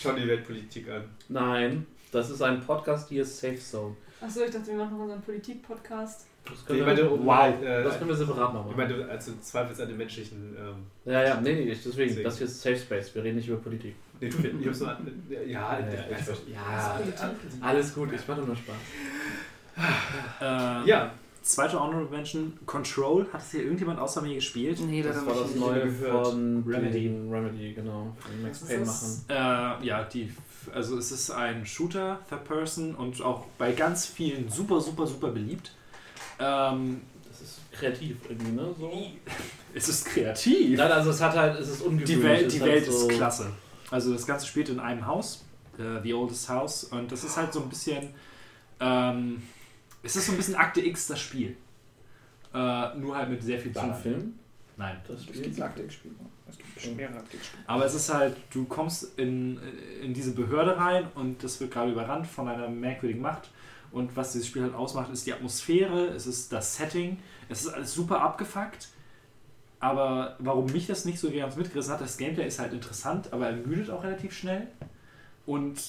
schau 0.00 0.12
die 0.12 0.26
Weltpolitik 0.28 0.88
an. 0.90 1.04
Nein, 1.28 1.86
das 2.16 2.30
ist 2.30 2.42
ein 2.42 2.60
Podcast, 2.60 3.08
hier 3.10 3.22
ist 3.22 3.38
Safe 3.38 3.56
Zone. 3.58 3.94
Achso, 4.20 4.40
ich 4.44 4.50
dachte, 4.50 4.68
wir 4.68 4.74
machen 4.76 4.96
noch 4.96 5.04
unseren 5.04 5.20
Politik-Podcast. 5.20 6.26
Das 6.44 6.54
Ich 6.60 6.66
können, 6.66 6.84
meine, 6.86 7.02
wir, 7.02 7.10
Wow. 7.10 7.62
Äh, 7.62 7.82
das 7.84 7.98
können 7.98 8.08
wir 8.10 8.16
separat 8.16 8.54
mal 8.54 8.60
ich 8.70 8.76
machen. 8.76 8.88
meine, 8.94 9.08
also 9.10 9.32
du 9.32 9.40
zweifelst 9.40 9.80
an 9.82 9.88
den 9.88 9.96
menschlichen. 9.98 10.56
Ähm, 10.58 11.12
Ja, 11.12 11.22
ja, 11.22 11.40
nee, 11.40 11.52
nee, 11.54 11.64
deswegen, 11.66 12.08
Deswegen. 12.08 12.24
das 12.24 12.38
hier 12.38 12.46
ist 12.46 12.62
Safe 12.62 12.76
Space, 12.78 13.14
wir 13.14 13.22
reden 13.24 13.36
nicht 13.36 13.48
über 13.48 13.58
Politik. 13.58 13.94
nee, 14.20 14.28
du, 14.30 14.38
ich 14.60 14.66
hab's 14.66 14.82
an, 14.82 15.06
ja, 15.28 15.40
ja, 15.42 15.78
Ja, 15.80 15.80
ich 16.10 16.16
also, 16.16 16.32
ja, 16.50 17.34
Alles 17.60 17.94
gut, 17.94 18.12
ich 18.12 18.26
mache 18.26 18.40
nur 18.40 18.56
Spaß. 18.56 18.76
Äh, 20.40 20.88
ja, 20.88 21.12
Zweite 21.42 21.78
Honorable 21.78 22.08
Mention, 22.10 22.58
Control. 22.66 23.24
Hat 23.32 23.40
es 23.40 23.52
hier 23.52 23.62
irgendjemand 23.62 24.00
außer 24.00 24.20
mir 24.20 24.34
gespielt? 24.34 24.80
Nee, 24.80 25.00
das, 25.02 25.14
Das 25.16 25.26
war 25.26 25.34
das 25.42 25.54
neue 25.54 25.82
gehört. 25.82 26.26
von 26.26 26.64
Remedy. 26.66 27.06
Remedy, 27.30 27.72
genau. 27.72 28.16
Max 28.42 28.60
Payne 28.66 28.84
machen. 28.84 29.24
Äh, 29.28 29.86
ja, 29.86 30.02
die, 30.04 30.32
also 30.74 30.98
es 30.98 31.12
ist 31.12 31.30
ein 31.30 31.64
Shooter, 31.66 32.20
Third 32.28 32.44
Person 32.44 32.94
und 32.94 33.20
auch 33.22 33.46
bei 33.58 33.72
ganz 33.72 34.06
vielen 34.06 34.48
super, 34.48 34.80
super, 34.80 35.06
super 35.06 35.28
beliebt. 35.30 35.72
Ähm, 36.38 37.00
Das 37.30 37.40
ist 37.40 37.60
kreativ 37.72 38.16
irgendwie, 38.28 38.52
ne? 38.52 38.74
So. 38.78 38.92
es 39.74 39.88
ist 39.88 40.04
kreativ. 40.06 40.78
Nein, 40.78 40.92
also 40.92 41.10
es 41.10 41.20
hat 41.20 41.34
halt, 41.34 41.58
es 41.60 41.68
ist 41.68 41.82
ungewöhnlich. 41.82 42.08
Die 42.18 42.22
Welt, 42.22 42.52
die 42.52 42.60
hat 42.60 42.68
Welt 42.68 42.86
so, 42.86 43.08
ist 43.08 43.16
klasse. 43.16 43.50
Also 43.90 44.12
das 44.12 44.26
Ganze 44.26 44.46
spielt 44.46 44.68
in 44.68 44.80
einem 44.80 45.06
Haus, 45.06 45.44
äh, 45.78 46.02
The 46.02 46.14
Oldest 46.14 46.48
House, 46.48 46.84
und 46.84 47.10
das 47.12 47.22
ist 47.24 47.36
halt 47.36 47.52
so 47.52 47.62
ein 47.62 47.68
bisschen, 47.68 48.14
ähm, 48.80 49.42
es 50.02 50.16
ist 50.16 50.26
so 50.26 50.32
ein 50.32 50.36
bisschen 50.38 50.56
Akte 50.56 50.84
X 50.84 51.06
das 51.06 51.20
Spiel. 51.20 51.56
Äh, 52.54 52.96
nur 52.96 53.16
halt 53.16 53.28
mit 53.30 53.42
sehr 53.42 53.58
viel 53.58 53.70
Ist 53.70 53.76
ein 53.78 53.88
Ballern. 53.88 54.02
Film? 54.02 54.38
Nein. 54.76 54.96
Das 55.06 55.22
Spiel? 55.24 55.42
gibt 55.42 55.60
Akte-Spiele. 55.60 56.14
Es 56.14 56.20
gibt 56.22 56.35
Akte-Spiele. 56.76 57.62
Aber 57.66 57.84
es 57.84 57.94
ist 57.94 58.12
halt, 58.12 58.36
du 58.50 58.64
kommst 58.64 59.18
in, 59.18 59.60
in 60.02 60.14
diese 60.14 60.32
Behörde 60.32 60.76
rein 60.76 61.08
und 61.14 61.42
das 61.42 61.60
wird 61.60 61.70
gerade 61.70 61.92
überrannt 61.92 62.26
von 62.26 62.48
einer 62.48 62.68
merkwürdigen 62.68 63.22
Macht. 63.22 63.50
Und 63.92 64.14
was 64.16 64.32
dieses 64.32 64.48
Spiel 64.48 64.62
halt 64.62 64.74
ausmacht, 64.74 65.10
ist 65.10 65.26
die 65.26 65.32
Atmosphäre, 65.32 66.08
es 66.08 66.26
ist 66.26 66.52
das 66.52 66.76
Setting, 66.76 67.18
es 67.48 67.62
ist 67.62 67.68
alles 67.68 67.94
super 67.94 68.20
abgefuckt. 68.20 68.88
Aber 69.78 70.36
warum 70.38 70.66
mich 70.66 70.86
das 70.86 71.04
nicht 71.04 71.18
so 71.18 71.30
ganz 71.30 71.56
mitgerissen 71.56 71.92
hat, 71.92 72.00
das 72.00 72.16
Gameplay 72.16 72.46
ist 72.46 72.58
halt 72.58 72.72
interessant, 72.72 73.32
aber 73.32 73.46
ermüdet 73.48 73.90
auch 73.90 74.02
relativ 74.02 74.32
schnell. 74.32 74.66
Und 75.44 75.80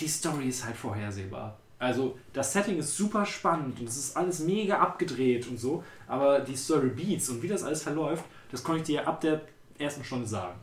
die 0.00 0.08
Story 0.08 0.48
ist 0.48 0.64
halt 0.64 0.76
vorhersehbar. 0.76 1.58
Also 1.78 2.18
das 2.32 2.52
Setting 2.52 2.78
ist 2.78 2.96
super 2.96 3.26
spannend 3.26 3.78
und 3.80 3.88
es 3.88 3.98
ist 3.98 4.16
alles 4.16 4.40
mega 4.40 4.78
abgedreht 4.78 5.46
und 5.46 5.58
so, 5.58 5.84
aber 6.06 6.40
die 6.40 6.56
Story 6.56 6.88
Beats 6.88 7.28
und 7.28 7.42
wie 7.42 7.48
das 7.48 7.62
alles 7.62 7.82
verläuft, 7.82 8.24
das 8.50 8.64
konnte 8.64 8.80
ich 8.80 8.86
dir 8.86 9.06
ab 9.06 9.20
der 9.20 9.42
ersten 9.78 10.04
Stunde 10.04 10.26
sagen. 10.26 10.58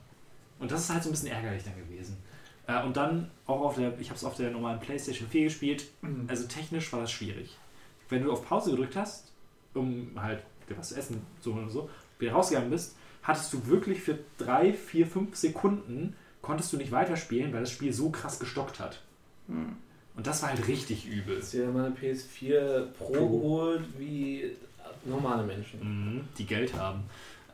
Und 0.59 0.71
das 0.71 0.81
ist 0.81 0.89
halt 0.89 1.03
so 1.03 1.09
ein 1.09 1.13
bisschen 1.13 1.29
ärgerlich 1.29 1.63
dann 1.63 1.75
gewesen. 1.75 2.17
Äh, 2.67 2.83
und 2.83 2.95
dann 2.95 3.29
auch 3.45 3.61
auf 3.61 3.75
der, 3.75 3.99
ich 3.99 4.09
habe 4.09 4.17
es 4.17 4.23
auf 4.23 4.35
der 4.35 4.51
normalen 4.51 4.79
PlayStation 4.79 5.27
4 5.27 5.45
gespielt, 5.45 5.85
also 6.27 6.47
technisch 6.47 6.91
war 6.93 7.01
das 7.01 7.11
schwierig. 7.11 7.57
Wenn 8.09 8.23
du 8.23 8.31
auf 8.31 8.45
Pause 8.47 8.71
gedrückt 8.71 8.95
hast, 8.95 9.31
um 9.73 10.11
halt 10.15 10.43
dir 10.69 10.77
was 10.77 10.89
zu 10.89 10.95
essen, 10.95 11.25
so 11.41 11.53
oder 11.53 11.69
so, 11.69 11.89
wieder 12.19 12.33
rausgegangen 12.33 12.69
bist, 12.69 12.95
hattest 13.23 13.51
du 13.53 13.65
wirklich 13.67 14.01
für 14.01 14.19
drei, 14.37 14.73
vier, 14.73 15.07
fünf 15.07 15.35
Sekunden 15.35 16.15
konntest 16.41 16.71
du 16.73 16.77
nicht 16.77 16.91
weiterspielen, 16.91 17.53
weil 17.53 17.61
das 17.61 17.71
Spiel 17.71 17.93
so 17.93 18.09
krass 18.09 18.39
gestockt 18.39 18.79
hat. 18.79 19.01
Hm. 19.47 19.75
Und 20.15 20.27
das 20.27 20.41
war 20.43 20.49
halt 20.49 20.67
richtig 20.67 21.07
übel. 21.07 21.37
Ist 21.37 21.53
ja 21.53 21.69
meine 21.69 21.89
PS4 21.89 22.85
Pro 22.97 23.05
Pro. 23.05 23.29
geholt 23.29 23.83
wie 23.97 24.51
normale 25.05 25.43
Menschen. 25.43 25.79
Mhm, 25.79 26.21
die 26.37 26.45
Geld 26.45 26.73
haben. 26.75 27.03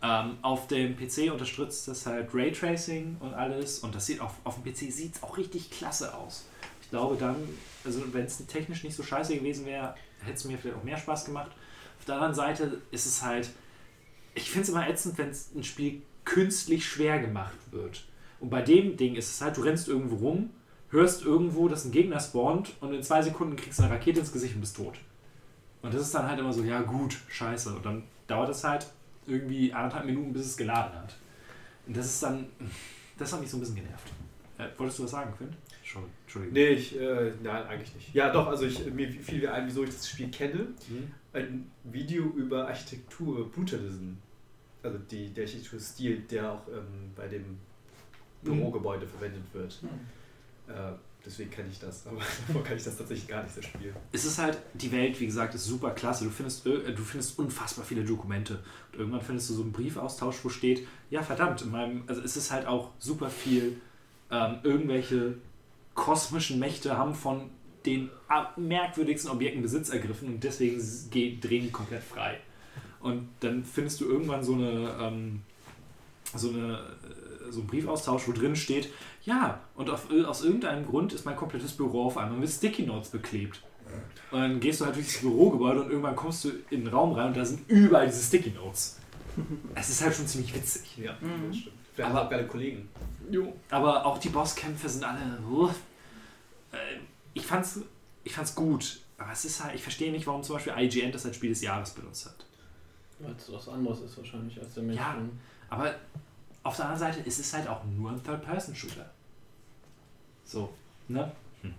Ähm, 0.02 0.38
auf 0.42 0.68
dem 0.68 0.96
PC 0.96 1.32
unterstützt 1.32 1.88
das 1.90 2.06
halt 2.06 2.34
Raytracing 2.34 3.18
und 3.20 3.34
alles 3.34 3.80
und 3.80 3.94
das 3.94 4.06
sieht 4.06 4.22
auf, 4.22 4.34
auf 4.46 4.56
dem 4.56 4.64
PC 4.64 4.94
sieht 4.94 5.16
es 5.16 5.24
auch 5.24 5.38
richtig 5.38 5.72
klasse 5.72 6.14
aus. 6.14 6.46
Ich 6.82 6.90
glaube 6.90 7.18
dann, 7.18 7.36
also 7.84 8.02
wenn 8.14 8.26
es 8.26 8.38
technisch 8.48 8.84
nicht 8.84 8.96
so 8.96 9.04
scheiße 9.04 9.36
gewesen 9.38 9.66
wäre, 9.66 9.96
hätte 10.22 10.36
es 10.36 10.46
mir 10.46 10.58
vielleicht 10.58 10.78
auch 10.78 10.84
mehr 10.84 10.98
Spaß 10.98 11.26
gemacht. 11.26 11.52
Auf 12.00 12.06
der 12.06 12.16
anderen 12.16 12.34
Seite 12.34 12.82
ist 12.92 13.06
es 13.06 13.22
halt, 13.24 13.50
ich 14.36 14.50
finde 14.50 14.64
es 14.64 14.70
immer 14.70 14.88
ätzend, 14.88 15.18
wenn 15.18 15.32
ein 15.56 15.64
Spiel 15.64 16.02
künstlich 16.24 16.88
schwer 16.88 17.20
gemacht 17.20 17.58
wird. 17.72 18.06
Und 18.40 18.50
bei 18.50 18.62
dem 18.62 18.96
Ding 18.96 19.16
ist 19.16 19.30
es 19.30 19.42
halt, 19.42 19.58
du 19.58 19.62
rennst 19.62 19.90
irgendwo 19.90 20.16
rum, 20.16 20.52
hörst 20.92 21.26
irgendwo, 21.26 21.68
dass 21.68 21.84
ein 21.84 21.92
Gegner 21.92 22.20
spawnt 22.22 22.72
und 22.80 22.94
in 22.94 23.04
zwei 23.04 23.22
Sekunden 23.22 23.58
kriegst 23.58 23.80
du 23.80 23.84
eine 23.84 23.94
Rakete 23.94 24.22
ins 24.22 24.32
Gesicht 24.32 24.56
und 24.56 24.62
bist 24.62 24.78
tot. 24.78 24.96
Und 25.82 25.94
das 25.94 26.02
ist 26.02 26.16
dann 26.16 26.28
halt 26.28 26.40
immer 26.40 26.54
so, 26.54 26.64
ja 26.64 26.82
gut, 26.82 27.18
scheiße. 27.28 27.76
Und 27.76 27.86
dann 27.86 28.04
dauert 28.28 28.50
es 28.50 28.64
halt 28.64 28.88
irgendwie 29.30 29.74
anderthalb 29.74 30.06
Minuten, 30.06 30.34
bis 30.34 30.46
es 30.46 30.58
geladen 30.58 30.98
hat. 30.98 31.16
Und 31.88 31.96
das 31.96 32.06
ist 32.06 32.24
dann, 32.24 32.48
das 33.18 33.32
hat 33.34 33.42
mich 33.42 33.50
so 33.50 33.58
ein 33.58 33.62
bisschen 33.62 33.76
genervt. 33.76 34.12
Äh, 34.58 34.68
wolltest 34.78 35.00
du 35.00 35.04
was 35.04 35.12
sagen, 35.12 35.34
Quinn? 35.38 35.56
Schon, 35.84 36.04
Entschuldigung. 36.24 36.54
Nee, 36.54 36.70
ich, 36.70 37.00
äh, 37.00 37.32
nein, 37.42 37.66
eigentlich 37.66 37.96
nicht. 37.96 38.14
Ja, 38.14 38.32
doch, 38.32 38.48
also 38.48 38.66
ich, 38.66 38.86
mir 38.94 39.10
fiel 39.10 39.40
mir 39.40 39.54
ein, 39.54 39.66
wieso 39.66 39.84
ich 39.84 39.90
das 39.90 40.08
Spiel 40.08 40.30
kenne. 40.30 40.68
Mhm. 40.88 41.12
Ein 41.34 41.72
Video 41.84 42.26
über 42.26 42.68
Architektur, 42.68 43.50
Brutalism. 43.52 44.14
Also 44.84 44.98
die, 44.98 45.34
der 45.34 45.46
Architekturstil, 45.46 46.22
der 46.30 46.52
auch 46.52 46.68
ähm, 46.68 47.12
bei 47.16 47.28
dem 47.28 47.58
Bürogebäude 48.44 49.08
verwendet 49.08 49.44
wird. 49.54 49.82
Äh, 50.68 50.92
deswegen 51.26 51.50
kenne 51.50 51.70
ich 51.72 51.80
das, 51.80 52.08
aber 52.08 52.22
davor 52.48 52.64
kann 52.64 52.78
ich 52.78 52.84
das 52.84 52.98
tatsächlich 52.98 53.28
gar 53.28 53.44
nicht, 53.44 53.56
das 53.58 53.66
Spiel. 53.66 53.94
Es 54.12 54.26
ist 54.26 54.38
halt, 54.38 54.58
die 54.74 54.92
Welt, 54.92 55.20
wie 55.20 55.26
gesagt, 55.26 55.56
ist 55.56 55.66
super 55.66 55.92
klasse. 55.92 56.26
Du 56.26 56.30
findest, 56.30 56.66
äh, 56.66 56.94
du 56.94 57.04
findest 57.04 57.38
unfassbar 57.40 57.86
viele 57.86 58.04
Dokumente. 58.04 58.60
Und 58.92 59.00
irgendwann 59.00 59.22
findest 59.22 59.50
du 59.50 59.54
so 59.56 59.64
einen 59.64 59.72
Briefaustausch, 59.72 60.38
wo 60.44 60.50
steht, 60.50 60.88
ja 61.10 61.22
verdammt, 61.22 61.62
in 61.62 61.72
meinem, 61.72 62.04
also 62.08 62.22
es 62.22 62.38
ist 62.38 62.52
halt 62.52 62.68
auch 62.68 62.92
super 63.00 63.30
viel, 63.30 63.82
ähm, 64.32 64.60
irgendwelche 64.64 65.36
kosmischen 65.94 66.60
Mächte 66.60 66.98
haben 66.98 67.14
von 67.14 67.50
den 67.86 68.10
merkwürdigsten 68.58 69.32
Objekten 69.32 69.62
Besitz 69.62 69.90
ergriffen 69.90 70.28
und 70.28 70.44
deswegen 70.44 70.80
drehen 71.10 71.64
die 71.64 71.72
komplett 71.72 72.04
frei. 72.04 72.40
Und 73.00 73.30
dann 73.40 73.64
findest 73.64 74.02
du 74.02 74.06
irgendwann 74.06 74.44
so 74.44 74.54
eine, 74.54 74.98
ähm, 75.00 75.42
so 76.36 76.50
eine 76.50 76.74
äh, 76.74 77.52
so 77.52 77.62
einen 77.62 77.68
Briefaustausch, 77.68 78.28
wo 78.28 78.32
drin 78.32 78.56
steht, 78.56 78.90
ja, 79.30 79.60
und 79.76 79.90
auf, 79.90 80.08
aus 80.26 80.44
irgendeinem 80.44 80.86
Grund 80.86 81.14
ist 81.14 81.26
mein 81.26 81.36
komplettes 81.36 81.72
Büro 81.74 82.06
auf 82.08 82.18
einmal 82.18 82.38
mit 82.40 82.50
Sticky 82.50 82.84
Notes 82.84 83.10
beklebt. 83.10 83.62
Und 84.32 84.40
dann 84.42 84.60
gehst 84.60 84.82
du 84.82 84.86
halt 84.86 84.96
durch 84.96 85.08
das 85.08 85.18
Bürogebäude 85.22 85.82
und 85.84 85.90
irgendwann 85.90 86.16
kommst 86.16 86.44
du 86.46 86.50
in 86.70 86.84
den 86.84 86.88
Raum 86.88 87.14
rein 87.14 87.28
und 87.28 87.38
da 87.38 87.44
sind 87.46 87.68
überall 87.70 88.06
diese 88.08 88.24
Sticky 88.24 88.52
Notes. 88.52 88.98
Es 89.76 89.90
ist 89.90 90.02
halt 90.04 90.14
schon 90.16 90.28
ziemlich 90.28 90.54
witzig. 90.54 90.98
Ja, 90.98 91.14
Mhm. 91.22 91.48
das 91.50 91.58
stimmt. 91.58 91.76
Vielleicht 91.96 92.12
Aber- 92.12 92.26
auch 92.26 92.30
geile 92.30 92.48
Kollegen. 92.48 92.90
Jo. 93.32 93.54
Aber 93.70 94.06
auch 94.06 94.18
die 94.18 94.30
Bosskämpfe 94.30 94.90
sind 94.90 95.04
alle. 95.04 95.20
uh, 95.50 95.68
äh, 96.72 96.78
Ich 97.34 97.46
fand's, 97.46 97.80
ich 98.24 98.34
fand's 98.34 98.54
gut. 98.56 99.02
Aber 99.18 99.32
es 99.32 99.46
ist 99.46 99.64
halt, 99.64 99.76
ich 99.76 99.84
verstehe 99.84 100.12
nicht, 100.12 100.26
warum 100.28 100.44
zum 100.44 100.56
Beispiel 100.56 100.74
IGN 100.78 101.12
das 101.12 101.26
als 101.26 101.36
Spiel 101.36 101.50
des 101.50 101.62
Jahres 101.62 101.92
benutzt 101.92 102.26
hat. 102.26 102.46
Weil 103.20 103.34
es 103.38 103.52
was 103.52 103.68
anderes 103.70 104.02
ist 104.02 104.18
wahrscheinlich 104.18 104.60
als 104.60 104.74
der 104.74 104.84
Mensch. 104.84 104.98
Ja. 105.00 105.16
Aber 105.70 105.94
auf 106.64 106.76
der 106.76 106.86
anderen 106.90 107.14
Seite 107.14 107.28
ist 107.28 107.40
es 107.40 107.54
halt 107.54 107.68
auch 107.68 107.84
nur 107.86 108.12
ein 108.12 108.24
Third-Person-Shooter. 108.24 109.10
So, 110.50 110.74
ne? 111.08 111.32
Hm. 111.62 111.74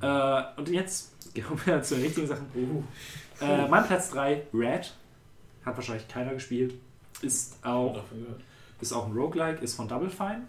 Äh, 0.00 0.42
und 0.56 0.68
jetzt 0.68 1.12
kommen 1.44 1.60
wir 1.64 1.82
zu 1.82 1.96
den 1.96 2.04
richtigen 2.04 2.28
Sachen. 2.28 2.46
Äh, 3.40 3.66
mein 3.66 3.84
Platz 3.84 4.10
3, 4.10 4.46
Red. 4.54 4.94
Hat 5.64 5.76
wahrscheinlich 5.76 6.06
keiner 6.06 6.34
gespielt. 6.34 6.74
Ist 7.22 7.56
auch, 7.64 8.04
ist 8.80 8.92
auch 8.92 9.06
ein 9.06 9.12
Roguelike, 9.12 9.60
ist 9.62 9.74
von 9.74 9.88
Double 9.88 10.10
Fine. 10.10 10.46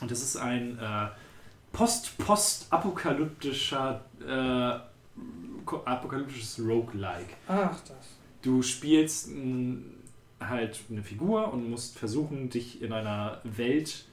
Und 0.00 0.10
das 0.10 0.22
ist 0.22 0.38
ein 0.38 0.78
äh, 0.78 1.08
post-post-apokalyptischer 1.72 4.00
äh, 4.26 4.78
apokalyptisches 5.84 6.58
Roguelike. 6.58 7.34
Ach, 7.48 7.78
das. 7.80 8.16
Du 8.40 8.62
spielst 8.62 9.28
mh, 9.28 9.82
halt 10.40 10.80
eine 10.88 11.02
Figur 11.02 11.52
und 11.52 11.68
musst 11.68 11.98
versuchen, 11.98 12.48
dich 12.48 12.80
in 12.80 12.94
einer 12.94 13.42
Welt 13.44 14.06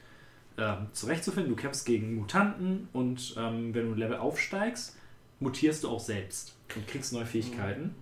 ähm, 0.58 0.88
zurechtzufinden. 0.94 1.56
Du 1.56 1.62
kämpfst 1.62 1.86
gegen 1.86 2.16
Mutanten 2.16 2.90
und 2.94 3.36
ähm, 3.38 3.74
wenn 3.74 3.88
du 3.88 3.92
ein 3.94 3.98
Level 3.98 4.18
aufsteigst, 4.18 4.96
mutierst 5.40 5.84
du 5.84 5.90
auch 5.90 6.00
selbst 6.00 6.56
und 6.76 6.88
kriegst 6.88 7.14
neue 7.14 7.26
Fähigkeiten. 7.26 7.96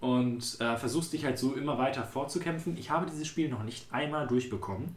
Und 0.00 0.60
äh, 0.60 0.76
versuchst 0.76 1.12
dich 1.14 1.24
halt 1.24 1.38
so 1.38 1.54
immer 1.54 1.78
weiter 1.78 2.04
fortzukämpfen. 2.04 2.76
Ich 2.76 2.90
habe 2.90 3.06
dieses 3.10 3.26
Spiel 3.26 3.48
noch 3.48 3.62
nicht 3.62 3.86
einmal 3.90 4.26
durchbekommen, 4.26 4.94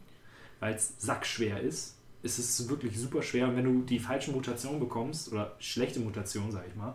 weil 0.60 0.74
es 0.74 0.94
sackschwer 0.98 1.60
ist. 1.60 1.96
Es 2.22 2.38
ist 2.38 2.68
wirklich 2.68 2.98
super 2.98 3.22
schwer 3.22 3.48
und 3.48 3.56
wenn 3.56 3.64
du 3.64 3.82
die 3.82 4.00
falschen 4.00 4.34
Mutationen 4.34 4.80
bekommst, 4.80 5.32
oder 5.32 5.54
schlechte 5.60 6.00
Mutationen, 6.00 6.52
sag 6.52 6.66
ich 6.68 6.74
mal, 6.74 6.94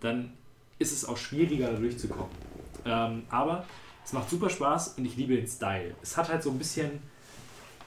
dann 0.00 0.32
ist 0.78 0.92
es 0.92 1.04
auch 1.04 1.16
schwieriger, 1.16 1.70
da 1.70 1.78
durchzukommen. 1.78 2.32
Ähm, 2.84 3.22
aber 3.30 3.64
es 4.04 4.12
macht 4.12 4.28
super 4.28 4.50
Spaß 4.50 4.94
und 4.98 5.04
ich 5.04 5.16
liebe 5.16 5.34
den 5.34 5.46
Style. 5.46 5.94
Es 6.02 6.16
hat 6.16 6.28
halt 6.28 6.42
so 6.42 6.50
ein 6.50 6.58
bisschen 6.58 7.00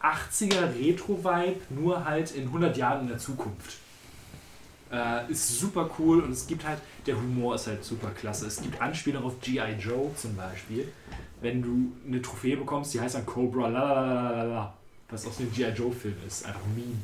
80er 0.01 0.76
Retro-Vibe, 0.76 1.59
nur 1.69 2.05
halt 2.05 2.31
in 2.31 2.45
100 2.45 2.77
Jahren 2.77 3.01
in 3.01 3.07
der 3.09 3.17
Zukunft. 3.17 3.77
Äh, 4.91 5.31
ist 5.31 5.59
super 5.59 5.89
cool 5.99 6.21
und 6.21 6.31
es 6.31 6.47
gibt 6.47 6.65
halt, 6.65 6.80
der 7.05 7.15
Humor 7.15 7.55
ist 7.55 7.67
halt 7.67 7.84
super 7.84 8.09
klasse. 8.09 8.47
Es 8.47 8.61
gibt 8.61 8.81
Anspielungen 8.81 9.27
auf 9.27 9.39
G.I. 9.41 9.73
Joe 9.80 10.09
zum 10.15 10.35
Beispiel. 10.35 10.91
Wenn 11.41 11.61
du 11.61 11.91
eine 12.07 12.21
Trophäe 12.21 12.57
bekommst, 12.57 12.93
die 12.93 12.99
heißt 12.99 13.15
dann 13.15 13.26
Cobra, 13.26 13.67
lalalala, 13.67 14.73
was 15.09 15.27
aus 15.27 15.38
dem 15.38 15.51
G.I. 15.51 15.69
Joe-Film 15.69 16.15
ist. 16.26 16.45
Einfach 16.45 16.61
ein 16.63 16.76
Meme. 16.76 16.97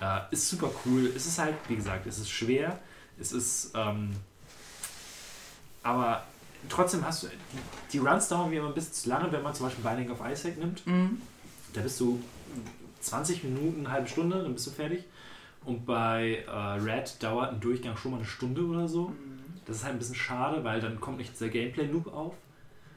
Äh, 0.00 0.32
ist 0.32 0.48
super 0.48 0.70
cool. 0.84 1.12
Es 1.14 1.26
ist 1.26 1.38
halt, 1.38 1.54
wie 1.68 1.76
gesagt, 1.76 2.06
es 2.06 2.18
ist 2.18 2.30
schwer. 2.30 2.78
Es 3.20 3.32
ist, 3.32 3.72
ähm, 3.74 4.10
aber 5.82 6.24
trotzdem 6.68 7.04
hast 7.04 7.24
du, 7.24 7.26
die, 7.28 7.92
die 7.92 7.98
Runs 7.98 8.28
dauern 8.28 8.50
wie 8.50 8.56
immer 8.56 8.68
ein 8.68 8.74
bisschen 8.74 8.92
zu 8.92 9.08
lange, 9.08 9.30
wenn 9.30 9.42
man 9.42 9.54
zum 9.54 9.66
Beispiel 9.66 9.84
Binding 9.84 10.10
of 10.10 10.18
Isaac 10.28 10.58
nimmt. 10.58 10.86
Mhm. 10.86 11.20
Da 11.78 11.84
bist 11.84 12.00
du 12.00 12.20
20 13.00 13.44
Minuten, 13.44 13.86
eine 13.86 13.90
halbe 13.92 14.08
Stunde, 14.08 14.42
dann 14.42 14.52
bist 14.52 14.66
du 14.66 14.72
fertig. 14.72 15.04
Und 15.64 15.86
bei 15.86 16.44
äh, 16.46 16.50
Red 16.50 17.22
dauert 17.22 17.52
ein 17.52 17.60
Durchgang 17.60 17.96
schon 17.96 18.10
mal 18.10 18.16
eine 18.16 18.26
Stunde 18.26 18.62
oder 18.64 18.88
so. 18.88 19.12
Das 19.64 19.76
ist 19.76 19.84
halt 19.84 19.94
ein 19.94 19.98
bisschen 19.98 20.16
schade, 20.16 20.64
weil 20.64 20.80
dann 20.80 21.00
kommt 21.00 21.18
nicht 21.18 21.40
der 21.40 21.50
Gameplay-Loop 21.50 22.12
auf. 22.12 22.34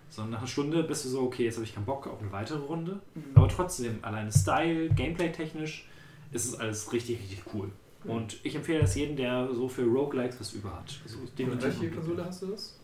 Sondern 0.10 0.32
nach 0.32 0.40
einer 0.40 0.48
Stunde 0.48 0.84
bist 0.84 1.06
du 1.06 1.10
so, 1.10 1.22
okay, 1.22 1.46
jetzt 1.46 1.56
habe 1.56 1.66
ich 1.66 1.76
keinen 1.76 1.86
Bock 1.86 2.08
auf 2.08 2.20
eine 2.22 2.32
weitere 2.32 2.58
Runde. 2.58 3.00
Mhm. 3.14 3.24
Aber 3.36 3.48
trotzdem, 3.50 4.00
alleine 4.02 4.32
Style, 4.32 4.90
Gameplay-technisch, 4.90 5.88
ist 6.32 6.46
es 6.46 6.56
alles 6.56 6.92
richtig, 6.92 7.20
richtig 7.20 7.44
cool. 7.54 7.70
Und 8.04 8.44
ich 8.44 8.56
empfehle 8.56 8.80
das 8.80 8.96
jedem, 8.96 9.16
der 9.16 9.54
so 9.54 9.70
für 9.70 9.84
Roguelikes 9.84 10.40
was 10.40 10.54
über 10.54 10.72
hat. 10.72 11.00
Also 11.04 11.20
Und 11.20 11.62
welche. 11.62 11.92
Konsole 11.92 12.26
hast 12.26 12.42
du 12.42 12.48
das? 12.48 12.80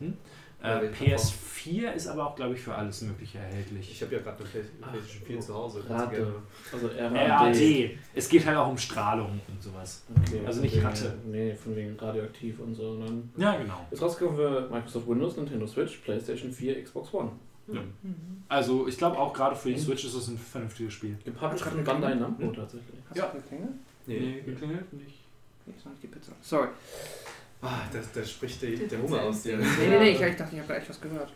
Äh, 0.61 0.81
welche 0.81 1.15
PS4 1.15 1.91
ist 1.93 2.07
aber 2.07 2.25
auch, 2.27 2.35
glaube 2.35 2.55
ich, 2.55 2.61
für 2.61 2.73
alles 2.73 3.01
Mögliche 3.03 3.37
erhältlich. 3.37 3.91
Ich 3.91 4.01
habe 4.01 4.15
ja 4.15 4.21
gerade 4.21 4.43
eine 4.43 4.63
PlayStation 4.91 5.23
4 5.27 5.39
zu 5.39 5.53
Hause. 5.53 5.83
Gerne- 5.87 6.33
Also 6.73 6.87
RAD. 6.97 7.97
Es 8.15 8.27
geht 8.27 8.45
halt 8.45 8.57
auch 8.57 8.67
um 8.69 8.77
Strahlung 8.77 9.39
und 9.47 9.61
sowas. 9.61 10.03
Okay, 10.27 10.41
Also 10.45 10.61
nicht 10.61 10.75
wegen- 10.75 10.85
Ratte. 10.85 11.13
Nee, 11.27 11.53
von 11.53 11.75
wegen 11.75 11.95
radioaktiv 11.97 12.59
und 12.59 12.73
so. 12.73 12.93
Sondern 12.95 13.29
Ja, 13.37 13.55
genau. 13.55 13.85
ist 13.91 14.01
rausgekommen 14.01 14.35
für 14.37 14.67
Microsoft 14.71 15.07
Windows, 15.07 15.37
Nintendo 15.37 15.67
Switch, 15.67 15.97
PlayStation 15.97 16.51
4, 16.51 16.83
Xbox 16.83 17.13
One. 17.13 17.31
Also 18.47 18.87
ich 18.87 18.97
glaube 18.97 19.17
auch 19.19 19.33
gerade 19.33 19.55
für 19.55 19.69
die 19.73 19.77
Switch 19.77 20.05
ist 20.05 20.15
das 20.15 20.27
ein 20.29 20.37
vernünftiges 20.37 20.93
Spiel. 20.93 21.17
Gepublished 21.25 21.65
Hat 21.65 21.73
von 21.73 21.83
gerade 21.83 21.99
Bandai? 21.99 22.15
Namco 22.15 22.47
tatsächlich. 22.47 22.95
Hast 23.09 23.17
Ja. 23.17 23.27
du 23.27 23.37
geklingelt? 23.41 23.71
Nee. 24.07 24.41
geklingelt 24.45 24.93
nicht. 24.93 25.19
Nee, 25.65 25.73
ist 25.75 25.85
noch 25.85 25.91
nicht 25.91 26.03
die 26.03 26.07
Pizza. 26.07 26.31
Sorry. 26.41 26.69
Ah, 27.61 27.81
da, 27.91 27.99
da 28.13 28.25
spricht 28.25 28.61
der, 28.61 28.71
Der 28.71 29.01
Hunger 29.01 29.21
aus 29.23 29.43
dir. 29.43 29.57
Nee, 29.57 29.65
nee, 29.89 29.99
nee, 29.99 30.09
ich, 30.11 30.21
ich 30.21 30.35
dachte, 30.35 30.53
ich 30.53 30.59
habe 30.59 30.67
da 30.67 30.75
echt 30.75 30.89
was 30.89 31.01
gehört. 31.01 31.31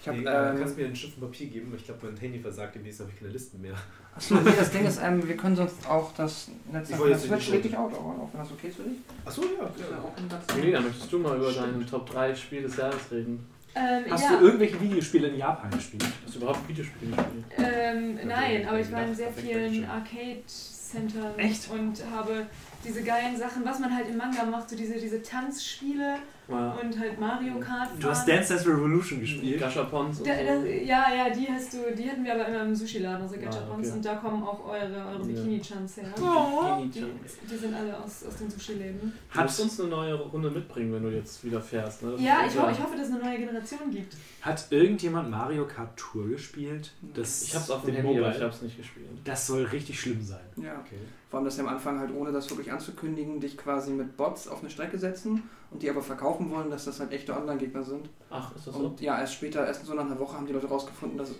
Ich 0.00 0.08
habe, 0.08 0.18
Nee, 0.18 0.24
äh, 0.24 0.32
kannst 0.58 0.62
ähm, 0.62 0.68
du 0.74 0.80
mir 0.80 0.86
einen 0.86 0.96
Stift 0.96 1.14
und 1.18 1.30
Papier 1.30 1.46
geben? 1.46 1.72
Ich 1.76 1.84
glaube, 1.84 2.06
mein 2.06 2.16
Handy 2.16 2.40
versagt, 2.40 2.74
demnächst 2.74 2.98
habe 3.00 3.10
ich 3.14 3.20
keine 3.20 3.30
Listen 3.30 3.60
mehr. 3.60 3.74
achso, 4.16 4.34
nee, 4.34 4.50
das 4.58 4.70
Ding 4.72 4.84
ist, 4.84 5.00
ähm, 5.00 5.26
wir 5.28 5.36
können 5.36 5.54
sonst 5.54 5.88
auch 5.88 6.12
das 6.16 6.48
Netz 6.72 6.86
Ich 6.86 6.90
nach 6.90 6.98
wollte 6.98 7.12
der 7.14 7.18
jetzt 7.20 7.28
Switch 7.28 7.50
nicht- 7.52 7.62
leg 7.62 7.72
ich 7.72 7.78
out, 7.78 7.92
aber 7.94 8.00
auch 8.22 8.28
wenn 8.32 8.40
das 8.40 8.50
okay 8.50 8.66
ist 8.68 8.76
für 8.76 8.82
dich. 8.82 8.98
Achso, 9.24 9.42
ja. 9.42 9.62
Ja 9.62 9.98
auch 10.02 10.16
ein 10.16 10.56
Melina, 10.60 10.80
möchtest 10.80 11.12
du 11.12 11.18
mal 11.20 11.36
über 11.36 11.52
deinen 11.52 11.86
Top 11.86 12.10
3 12.10 12.34
Spiel 12.34 12.62
des 12.62 12.76
Jahres 12.76 13.10
reden? 13.12 13.46
Ähm, 13.74 14.04
Hast 14.10 14.24
ja, 14.24 14.36
du 14.38 14.44
irgendwelche 14.46 14.78
Videospiele 14.80 15.28
in 15.28 15.36
Japan 15.38 15.70
gespielt? 15.70 16.04
Hast 16.26 16.34
du 16.34 16.40
überhaupt 16.40 16.68
Videospiele 16.68 17.12
gespielt? 17.16 17.44
ähm, 17.58 18.18
nein, 18.26 18.66
aber 18.68 18.80
ich 18.80 18.90
war 18.92 19.04
in 19.04 19.14
sehr 19.14 19.32
vielen. 19.32 19.84
Arcade-Centern 19.88 21.38
Echt? 21.38 21.70
und 21.70 22.02
habe 22.10 22.46
diese 22.84 23.02
geilen 23.02 23.36
Sachen, 23.36 23.64
was 23.64 23.78
man 23.78 23.94
halt 23.94 24.08
im 24.08 24.16
Manga 24.16 24.44
macht, 24.44 24.68
so 24.70 24.76
diese, 24.76 24.94
diese 24.98 25.22
Tanzspiele 25.22 26.16
Ja. 26.48 26.72
und 26.82 26.98
halt 26.98 27.18
Mario 27.20 27.58
Kart. 27.60 27.90
Du 28.00 28.08
hast 28.08 28.24
fahren. 28.26 28.36
Dance 28.38 28.54
Dance 28.54 28.68
Revolution 28.68 29.20
gespielt. 29.20 29.60
Gashapons 29.60 30.18
und 30.18 30.26
Da, 30.26 30.34
so. 30.34 30.44
da, 30.44 30.68
ja, 30.68 31.04
ja, 31.14 31.30
die 31.30 31.46
hast 31.48 31.72
du, 31.72 31.78
die 31.96 32.10
hatten 32.10 32.24
wir 32.24 32.34
aber 32.34 32.48
immer 32.48 32.62
im 32.62 32.74
Sushi-Laden, 32.74 33.22
also 33.22 33.36
Ah, 33.36 33.38
Gachapons, 33.44 33.86
okay. 33.86 33.96
und 33.96 34.04
da 34.04 34.14
kommen 34.16 34.42
auch 34.42 34.64
eure, 34.68 35.06
eure. 35.06 35.24
Bikini-Chans 35.24 35.96
her. 35.98 36.08
Oh. 36.20 36.82
Die, 36.84 37.04
die 37.50 37.56
sind 37.56 37.74
alle 37.74 37.96
aus, 37.96 38.24
aus 38.26 38.36
den 38.36 38.50
Sushi-Läden. 38.50 39.12
Du 39.32 39.40
musst 39.40 39.60
uns 39.60 39.80
eine 39.80 39.88
neue 39.90 40.14
Runde 40.14 40.50
mitbringen, 40.50 40.92
wenn 40.92 41.02
du 41.04 41.10
jetzt 41.10 41.44
wieder 41.44 41.60
fährst. 41.60 42.02
Ne? 42.02 42.12
Das 42.12 42.20
Ja, 42.20 42.38
ich, 42.46 42.58
ho 42.58 42.68
ich 42.70 42.78
hoffe, 42.82 42.96
dass 42.96 43.08
es 43.08 43.14
eine 43.14 43.24
neue 43.24 43.38
Generation 43.38 43.90
gibt. 43.92 44.14
Hat 44.42 44.66
irgendjemand 44.70 45.30
Mario 45.30 45.66
Kart 45.66 45.96
Tour 45.96 46.28
gespielt? 46.28 46.90
Das, 47.14 47.42
Ich 47.44 47.54
hab's 47.54 47.70
auf 47.70 47.82
dem 47.82 47.94
den 47.94 48.02
Handy, 48.02 48.18
aber 48.18 48.26
Mobile. 48.26 48.36
ich 48.38 48.42
hab's 48.44 48.62
nicht 48.62 48.76
gespielt. 48.76 49.06
Das 49.24 49.46
soll 49.46 49.62
richtig 49.66 50.00
schlimm 50.00 50.22
sein. 50.22 50.40
Ja. 50.56 50.72
Okay. 50.80 50.96
Vor 51.32 51.38
allem, 51.38 51.46
dass 51.46 51.54
sie 51.54 51.62
am 51.62 51.68
Anfang 51.68 51.98
halt, 51.98 52.14
ohne 52.14 52.30
das 52.30 52.50
wirklich 52.50 52.70
anzukündigen, 52.70 53.40
dich 53.40 53.56
quasi 53.56 53.90
mit 53.90 54.18
Bots 54.18 54.48
auf 54.48 54.60
eine 54.60 54.68
Strecke 54.68 54.98
setzen 54.98 55.42
und 55.70 55.82
die 55.82 55.88
aber 55.88 56.02
verkaufen 56.02 56.50
wollen, 56.50 56.68
dass 56.68 56.84
das 56.84 57.00
halt 57.00 57.10
echte 57.10 57.34
Online-Gegner 57.34 57.82
sind. 57.82 58.10
Ach, 58.28 58.54
ist 58.54 58.66
das 58.66 58.74
so? 58.74 58.80
Und 58.80 59.00
ja, 59.00 59.18
erst 59.18 59.32
später, 59.36 59.66
erst 59.66 59.86
so 59.86 59.94
nach 59.94 60.04
einer 60.04 60.18
Woche 60.18 60.36
haben 60.36 60.46
die 60.46 60.52
Leute 60.52 60.66
rausgefunden, 60.68 61.16
dass 61.16 61.30
es 61.30 61.36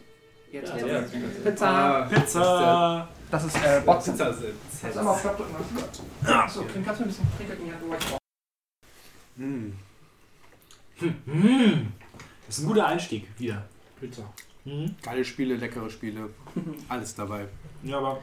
jetzt 0.51 0.69
Ja, 0.71 0.75
halt 0.77 1.13
ja. 1.13 1.19
Pizza. 1.45 1.69
Ah, 1.69 2.03
Pizza! 2.07 3.09
Das 3.31 3.45
ist 3.45 3.57
äh, 3.57 3.83
Bots. 3.85 4.07
Pizza 4.07 4.29
ist 4.31 4.41
du 4.41 4.87
einmal 4.99 5.13
auf 5.13 5.21
Stopp 5.21 5.37
drücken? 5.37 5.55
Achso, 6.25 6.63
Kim, 6.63 6.83
kannst 6.87 7.01
du 7.01 7.05
ein 7.05 7.09
bisschen 7.09 7.27
die 7.39 7.71
Hand 7.71 7.83
drücken? 7.83 8.19
Hm. 9.37 9.73
Mmh. 11.27 11.87
Das 12.47 12.57
ist 12.57 12.65
ein 12.65 12.69
guter 12.69 12.87
Einstieg 12.87 13.29
wieder. 13.39 13.63
Pizza. 14.01 14.23
Mhm. 14.65 14.95
Geile 15.03 15.23
Spiele, 15.23 15.57
leckere 15.57 15.91
Spiele, 15.91 16.31
alles 16.89 17.15
dabei. 17.15 17.47
Ja, 17.83 17.99
aber 17.99 18.21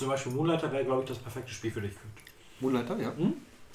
Zum 0.00 0.08
Beispiel 0.08 0.32
Moonlighter 0.32 0.72
wäre, 0.72 0.82
glaube 0.86 1.02
ich, 1.02 1.08
das 1.10 1.18
perfekte 1.18 1.52
Spiel 1.52 1.70
für 1.70 1.82
dich. 1.82 1.92
Moonlighter, 2.60 2.96
ja. 2.98 3.10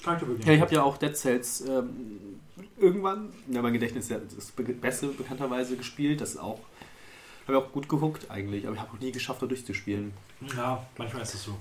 Kann 0.02 0.14
ich 0.16 0.20
dir 0.22 0.26
wirklich 0.26 0.44
Ja, 0.44 0.52
ich 0.54 0.60
habe 0.60 0.74
ja 0.74 0.82
auch 0.82 0.96
Dead 0.96 1.16
Cells 1.16 1.60
ähm, 1.60 2.40
irgendwann, 2.76 3.32
ja, 3.48 3.62
mein 3.62 3.72
Gedächtnis 3.72 4.06
ist 4.06 4.10
ja 4.10 4.18
das 4.18 4.50
be- 4.50 4.64
Beste 4.64 5.06
bekannterweise 5.06 5.76
gespielt. 5.76 6.20
Das 6.20 6.30
ist 6.30 6.38
auch, 6.38 6.58
habe 7.46 7.56
ich 7.56 7.62
auch 7.64 7.70
gut 7.70 7.88
geguckt 7.88 8.28
eigentlich, 8.28 8.66
aber 8.66 8.74
ich 8.74 8.80
habe 8.82 8.92
noch 8.92 9.00
nie 9.00 9.12
geschafft, 9.12 9.40
da 9.40 9.46
durchzuspielen. 9.46 10.12
Ja, 10.56 10.84
manchmal 10.98 11.22
ist 11.22 11.34
es 11.34 11.44
so. 11.44 11.56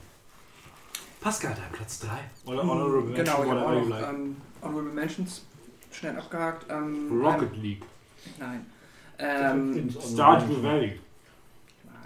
Pascal, 1.21 1.55
dein 1.55 1.71
Platz 1.71 1.99
3. 1.99 2.07
Oder 2.51 2.63
Honorable 2.63 3.01
Mention, 3.01 3.15
Genau, 3.23 3.43
ich 3.43 3.49
habe 3.51 3.61
whatever 3.61 3.67
auch 3.67 3.73
you 3.83 3.89
noch 3.89 3.99
like. 4.01 4.09
ähm, 4.09 4.35
Honorable 4.63 4.93
Mentions 4.93 5.45
schnell 5.91 6.17
abgehakt. 6.17 6.65
Ähm, 6.71 7.21
Rocket 7.23 7.55
League. 7.57 7.83
Nein. 8.39 8.65
Ähm, 9.19 9.89
Stardew 9.91 10.63
Valley. 10.63 10.99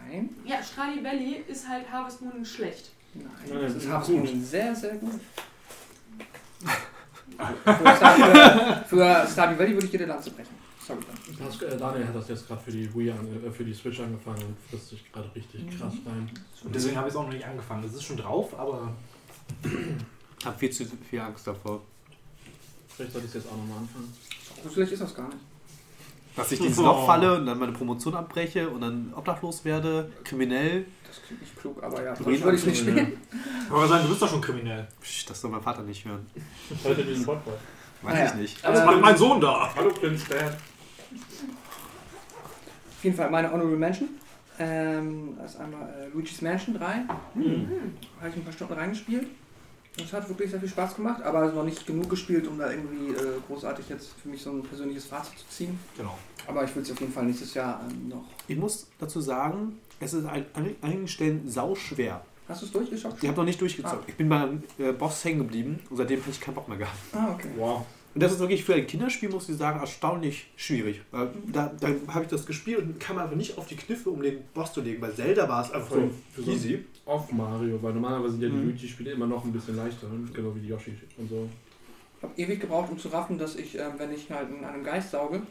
Nein. 0.09 0.29
Ja, 0.45 0.61
Strali 0.63 1.03
Valley 1.03 1.43
ist 1.47 1.67
halt 1.67 1.89
Harvest 1.91 2.21
Moon 2.21 2.43
schlecht. 2.45 2.91
Nein. 3.13 3.25
Nein, 3.49 3.61
Das 3.61 3.73
das 3.75 3.83
ist 3.83 3.89
Harvest. 3.89 4.11
Moon 4.11 4.43
sehr, 4.43 4.75
sehr 4.75 4.95
gut. 4.95 5.19
für, 7.63 7.95
Star, 7.95 8.83
für, 8.85 9.27
Stardew 9.31 9.57
Valley 9.59 9.73
würde 9.73 9.85
ich 9.85 9.91
dir 9.91 9.99
die 9.99 10.03
Lanze 10.05 10.31
brechen. 10.31 10.55
Sorry. 10.85 10.99
dann. 11.07 11.47
Pascal, 11.47 11.69
äh, 11.73 11.77
Daniel 11.77 12.07
hat 12.07 12.15
das 12.15 12.27
jetzt 12.27 12.47
gerade 12.47 12.61
für 12.61 12.71
die 12.71 12.93
Wii 12.93 13.11
an, 13.11 13.45
äh, 13.45 13.51
für 13.51 13.63
die 13.63 13.73
Switch 13.73 13.99
angefangen 13.99 14.41
und 14.43 14.57
frisst 14.69 14.89
sich 14.89 15.11
gerade 15.11 15.29
richtig 15.35 15.63
Mhm. 15.63 15.69
krass 15.79 15.93
rein. 16.05 16.29
Und 16.63 16.75
deswegen 16.75 16.97
habe 16.97 17.07
ich 17.07 17.13
es 17.13 17.17
auch 17.17 17.23
noch 17.25 17.31
nicht 17.33 17.45
angefangen. 17.45 17.83
Es 17.85 17.93
ist 17.93 18.03
schon 18.03 18.17
drauf, 18.17 18.57
aber 18.59 18.91
Ich 20.39 20.45
habe 20.45 20.57
viel 20.57 20.69
zu 20.71 20.85
viel 21.09 21.19
Angst 21.19 21.45
davor. 21.47 21.81
Vielleicht 22.89 23.11
sollte 23.13 23.27
ich 23.27 23.35
es 23.35 23.43
jetzt 23.43 23.51
auch 23.51 23.57
nochmal 23.57 23.77
anfangen. 23.79 24.13
So 24.63 24.69
schlecht 24.69 24.91
ist 24.91 25.01
das 25.01 25.15
gar 25.15 25.27
nicht. 25.27 25.39
Dass 26.39 26.51
ich 26.51 26.59
dieses. 26.59 26.77
Loch 26.77 27.05
falle 27.05 27.37
und 27.37 27.45
dann 27.45 27.59
meine 27.59 27.71
Promotion 27.71 28.15
abbreche 28.15 28.69
und 28.69 28.81
dann 28.81 29.13
obdachlos 29.15 29.63
werde, 29.65 30.11
kriminell. 30.23 30.85
Das 31.07 31.21
klingt 31.25 31.41
nicht 31.41 31.57
klug, 31.57 31.81
aber 31.83 32.03
ja, 32.03 32.13
Du 32.13 32.25
würde 32.25 32.55
ich 32.57 32.65
nicht 32.65 32.79
spielen. 32.79 33.17
aber 33.69 33.87
sagen, 33.87 34.03
du 34.03 34.09
bist 34.09 34.21
doch 34.21 34.29
schon 34.29 34.41
kriminell. 34.41 34.87
Psch, 35.01 35.25
Das 35.27 35.41
soll 35.41 35.51
mein 35.51 35.61
Vater 35.61 35.81
nicht 35.83 36.05
hören. 36.05 36.25
Heute 36.83 37.03
diesen 37.03 37.25
Podcast. 37.25 37.57
Weiß 38.01 38.13
Ah, 38.13 38.19
ja. 38.19 38.25
ich 38.27 38.33
nicht. 38.35 38.57
Ähm, 38.63 38.85
macht 38.85 39.01
mein 39.01 39.17
Sohn 39.17 39.41
da? 39.41 39.69
Hallo 39.75 39.89
Prinz 39.89 40.27
Dad. 40.27 40.53
Auf 42.97 43.03
jeden 43.03 43.15
Fall 43.15 43.29
meine 43.29 43.51
Honorable 43.51 43.77
Mention. 43.77 44.09
Ähm, 44.59 45.37
das 45.41 45.53
ist 45.55 45.59
einmal 45.59 45.87
äh, 45.89 46.07
Luigi's 46.13 46.41
Mansion 46.41 46.75
3. 46.77 46.85
Habe 46.85 47.07
ich 48.29 48.35
ein 48.35 48.43
paar 48.43 48.53
Stunden 48.53 48.73
reingespielt. 48.73 49.27
Das 49.97 50.13
hat 50.13 50.29
wirklich 50.29 50.49
sehr 50.49 50.59
viel 50.59 50.69
Spaß 50.69 50.95
gemacht, 50.95 51.21
aber 51.23 51.51
noch 51.51 51.65
nicht 51.65 51.85
genug 51.85 52.09
gespielt, 52.09 52.47
um 52.47 52.57
da 52.57 52.71
irgendwie 52.71 53.13
äh, 53.13 53.39
großartig 53.47 53.89
jetzt 53.89 54.09
für 54.21 54.29
mich 54.29 54.41
so 54.41 54.51
ein 54.51 54.63
persönliches 54.63 55.05
Fazit 55.05 55.37
zu 55.39 55.45
ziehen. 55.49 55.79
Genau. 55.97 56.17
Aber 56.47 56.63
ich 56.63 56.73
will 56.75 56.83
es 56.83 56.91
auf 56.91 56.99
jeden 56.99 57.11
Fall 57.11 57.25
nächstes 57.25 57.53
Jahr 57.53 57.81
ähm, 57.89 58.09
noch. 58.09 58.23
Ich 58.47 58.57
muss 58.57 58.87
dazu 58.97 59.19
sagen, 59.19 59.79
es 59.99 60.13
ist 60.13 60.25
an 60.25 60.45
an 60.53 60.75
einigen 60.81 61.07
Stellen 61.07 61.49
sauschwer. 61.49 62.23
Hast 62.47 62.61
du 62.63 62.65
es 62.65 62.71
durchgeschaut? 62.71 63.15
Ich 63.21 63.27
habe 63.27 63.37
noch 63.37 63.45
nicht 63.45 63.61
durchgezockt. 63.61 64.09
Ich 64.09 64.15
bin 64.15 64.27
beim 64.27 64.63
äh, 64.79 64.91
Boss 64.91 65.23
hängen 65.23 65.39
geblieben 65.39 65.79
und 65.89 65.97
seitdem 65.97 66.19
habe 66.21 66.31
ich 66.31 66.41
keinen 66.41 66.55
Bock 66.55 66.67
mehr 66.67 66.77
gehabt. 66.77 66.97
Ah, 67.13 67.31
okay. 67.33 67.49
Wow. 67.55 67.85
Und 68.15 68.23
das 68.23 68.31
ist 68.33 68.39
wirklich 68.39 68.63
für 68.63 68.73
ein 68.73 68.87
Kinderspiel, 68.87 69.29
muss 69.29 69.47
ich 69.49 69.57
sagen, 69.57 69.79
erstaunlich 69.79 70.47
schwierig. 70.55 71.01
Weil 71.11 71.29
da, 71.53 71.71
da 71.79 71.89
habe 72.07 72.23
ich 72.23 72.29
das 72.29 72.45
gespielt 72.45 72.79
und 72.79 72.99
kam 72.99 73.17
aber 73.19 73.35
nicht 73.35 73.57
auf 73.57 73.67
die 73.67 73.75
Kniffe, 73.75 74.09
um 74.09 74.21
den 74.21 74.39
Boss 74.53 74.73
zu 74.73 74.81
legen. 74.81 74.99
Bei 74.99 75.11
Zelda 75.11 75.47
war 75.47 75.63
es 75.63 75.71
einfach 75.71 75.91
so 75.91 76.09
Für 76.33 76.41
so 76.41 76.51
easy. 76.51 76.85
Off 77.05 77.31
Mario, 77.31 77.81
weil 77.81 77.93
normalerweise 77.93 78.31
sind 78.33 78.41
ja 78.43 78.49
die 78.49 78.55
Mhm. 78.55 78.63
Luigi-Spiele 78.69 79.11
immer 79.11 79.27
noch 79.27 79.45
ein 79.45 79.51
bisschen 79.51 79.75
leichter, 79.75 80.07
ne? 80.07 80.27
genau 80.33 80.55
wie 80.55 80.59
die 80.59 80.67
Yoshi 80.69 80.93
und 81.17 81.29
so. 81.29 81.47
Ich 82.17 82.23
habe 82.23 82.33
ewig 82.41 82.59
gebraucht, 82.59 82.91
um 82.91 82.97
zu 82.99 83.07
raffen, 83.09 83.37
dass 83.37 83.55
ich, 83.55 83.75
ähm, 83.77 83.93
wenn 83.97 84.11
ich 84.11 84.29
halt 84.29 84.49
in 84.49 84.63
einem 84.65 84.83
Geist 84.83 85.11
sauge, 85.11 85.41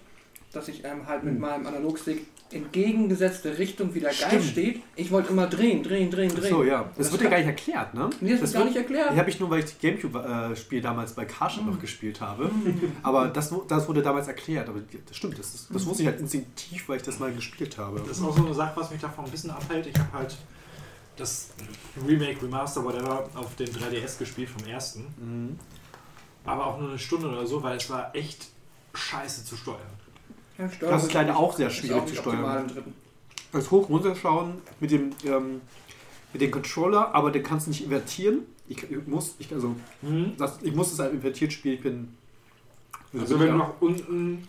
dass 0.52 0.68
ich 0.68 0.84
ähm, 0.84 1.06
halt 1.06 1.24
mit 1.24 1.38
meinem 1.38 1.66
Analogstick 1.66 2.26
entgegengesetzte 2.50 3.58
Richtung 3.58 3.94
wie 3.94 4.00
der 4.00 4.10
Geist 4.12 4.48
steht. 4.50 4.82
Ich 4.96 5.10
wollte 5.10 5.30
immer 5.30 5.46
drehen, 5.46 5.82
drehen, 5.82 6.10
drehen, 6.10 6.30
Ach 6.34 6.40
drehen. 6.40 6.50
so, 6.50 6.64
ja. 6.64 6.82
Das, 6.96 6.96
Das 7.08 7.12
wird 7.12 7.22
ja 7.22 7.30
gar 7.30 7.38
nicht 7.38 7.46
erklärt, 7.46 7.94
ne? 7.94 8.08
Nee, 8.20 8.30
das, 8.32 8.40
Das 8.40 8.52
wird 8.52 8.60
gar 8.62 8.64
nicht 8.66 8.76
erklärt. 8.76 9.12
Die 9.14 9.18
habe 9.18 9.28
ich 9.30 9.38
nur, 9.40 9.50
weil 9.50 9.58
ich 9.60 9.64
das 9.66 9.78
Gamecube-Spiel 9.78 10.80
damals 10.80 11.12
bei 11.12 11.24
Karstadt 11.24 11.64
Mhm. 11.64 11.72
noch 11.72 11.80
gespielt 11.80 12.20
habe. 12.20 12.50
Aber 13.02 13.28
das, 13.28 13.52
das 13.68 13.88
wurde 13.88 14.02
damals 14.02 14.28
erklärt. 14.28 14.68
Aber 14.68 14.80
das 15.06 15.16
stimmt, 15.16 15.38
das, 15.38 15.54
ist, 15.54 15.68
das 15.72 15.84
wusste 15.86 16.02
ich 16.04 16.08
halt 16.08 16.20
instinktiv, 16.20 16.88
weil 16.88 16.96
ich 16.96 17.02
das 17.02 17.18
mal 17.18 17.32
gespielt 17.32 17.76
habe. 17.78 18.00
Das 18.06 18.18
ist 18.18 18.24
auch 18.24 18.36
so 18.36 18.44
eine 18.44 18.54
Sache, 18.54 18.72
was 18.80 18.90
mich 18.90 19.00
davon 19.00 19.24
ein 19.26 19.30
bisschen 19.30 19.50
abhält. 19.50 19.86
Ich 19.86 19.98
habe 19.98 20.12
halt 20.12 20.36
das 21.16 21.50
Remake, 22.06 22.40
Remaster, 22.42 22.84
whatever, 22.84 23.28
auf 23.34 23.56
dem 23.56 23.66
3DS 23.66 24.18
gespielt 24.18 24.48
vom 24.48 24.66
ersten. 24.66 25.00
Mhm. 25.18 25.58
Aber 26.44 26.66
auch 26.66 26.78
nur 26.78 26.90
eine 26.90 26.98
Stunde 26.98 27.28
oder 27.28 27.46
so, 27.46 27.62
weil 27.62 27.76
es 27.76 27.90
war 27.90 28.14
echt 28.14 28.46
scheiße 28.94 29.44
zu 29.44 29.56
steuern. 29.56 29.78
Ja, 30.58 30.68
Das 30.80 31.04
ist 31.04 31.14
leider 31.14 31.36
auch 31.36 31.56
sehr 31.56 31.70
schwierig 31.70 32.02
auch 32.02 32.06
zu 32.06 32.16
steuern. 32.16 32.70
Das 33.52 33.70
hoch 33.70 33.88
runterschauen 33.88 34.54
mit 34.80 34.90
dem, 34.90 35.10
ähm, 35.24 35.60
mit 36.32 36.42
dem 36.42 36.50
Controller, 36.50 37.14
aber 37.14 37.30
den 37.30 37.42
kannst 37.42 37.66
du 37.66 37.70
nicht 37.70 37.84
invertieren. 37.84 38.40
Ich, 38.68 38.82
ich 38.90 39.06
muss, 39.06 39.36
ich, 39.38 39.50
also, 39.52 39.74
das, 40.36 40.58
ich 40.62 40.74
muss 40.74 40.92
es 40.92 40.98
halt 40.98 41.14
invertiert 41.14 41.52
spielen. 41.52 41.74
Ich 41.76 41.82
bin. 41.82 42.14
Also 43.18 43.40
wenn 43.40 43.48
du 43.48 43.56
nach 43.56 43.72
unten 43.80 44.46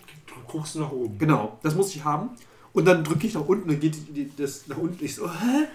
guckst 0.48 0.76
du 0.76 0.80
nach 0.80 0.91
oben. 0.91 1.18
Genau, 1.18 1.57
das 1.64 1.76
muss 1.76 1.95
ich 1.95 2.03
haben. 2.03 2.31
Und 2.73 2.86
dann 2.86 3.03
drücke 3.03 3.26
ich 3.27 3.34
nach 3.34 3.48
unten, 3.48 3.69
dann 3.69 3.80
geht 3.80 3.95
die, 3.95 4.11
die, 4.26 4.31
das 4.36 4.68
nach 4.68 4.77
unten. 4.77 5.03
Ich 5.03 5.15
so, 5.15 5.30
hä? 5.31 5.68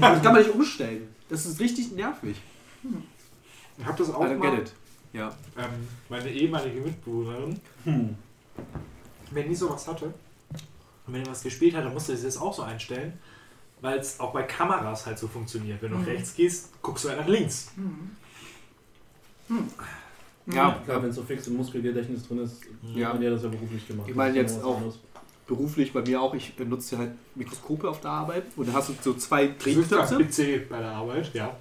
Das 0.00 0.22
kann 0.22 0.32
man 0.32 0.42
nicht 0.42 0.54
umstellen. 0.54 1.08
Das 1.28 1.44
ist 1.44 1.60
richtig 1.60 1.92
nervig. 1.92 2.36
Ich 3.76 3.84
habe 3.84 3.98
das 3.98 4.14
auch 4.14 4.24
I 4.24 4.28
don't 4.28 4.36
mal, 4.36 4.50
get 4.50 4.60
it. 4.60 4.72
Ja. 5.12 5.34
ähm, 5.56 5.88
meine 6.08 6.30
ehemalige 6.30 6.80
Mitbewohnerin, 6.80 7.60
wenn 9.30 9.48
die 9.48 9.54
sowas 9.54 9.86
hatte 9.88 10.06
und 11.06 11.14
wenn 11.14 11.24
die 11.24 11.30
was 11.30 11.42
gespielt 11.42 11.74
hat, 11.74 11.84
dann 11.84 11.92
musste 11.94 12.16
sie 12.16 12.24
das 12.26 12.36
auch 12.36 12.52
so 12.54 12.62
einstellen, 12.62 13.12
weil 13.80 13.98
es 13.98 14.18
auch 14.20 14.32
bei 14.32 14.42
Kameras 14.42 15.06
halt 15.06 15.18
so 15.18 15.28
funktioniert. 15.28 15.80
Wenn 15.82 15.92
du 15.92 15.98
nach 15.98 16.06
rechts 16.06 16.34
gehst, 16.34 16.70
guckst 16.82 17.04
du 17.04 17.08
halt 17.10 17.20
nach 17.20 17.28
links. 17.28 17.70
Ja, 20.46 20.80
Klar, 20.84 21.02
wenn 21.02 21.12
so 21.12 21.22
fix 21.22 21.46
im 21.46 21.56
Muskelgedächtnis 21.56 22.26
drin 22.26 22.38
ist, 22.38 22.62
Ja. 22.94 23.08
hat 23.08 23.14
man 23.14 23.22
ja 23.22 23.30
das 23.30 23.42
ja 23.42 23.48
beruflich 23.48 23.86
gemacht. 23.86 24.08
Ich 24.08 24.14
meine 24.14 24.36
jetzt 24.36 24.56
ja 24.58 24.64
auch- 24.64 24.76
anderes. 24.76 24.98
beruflich 25.46 25.92
bei 25.94 26.02
mir 26.02 26.20
auch. 26.20 26.34
Ich 26.34 26.54
benutze 26.56 26.98
halt 26.98 27.12
Mikroskope 27.34 27.88
auf 27.88 28.00
der 28.02 28.10
Arbeit 28.10 28.44
und 28.56 28.68
da 28.68 28.72
hast 28.74 28.90
du 28.90 28.94
so 29.00 29.14
zwei 29.14 29.46
Drehknöpfe 29.58 30.18
PC 30.18 30.68
bei 30.68 30.78
der 30.78 30.90
Arbeit, 30.92 31.32
ja. 31.34 31.56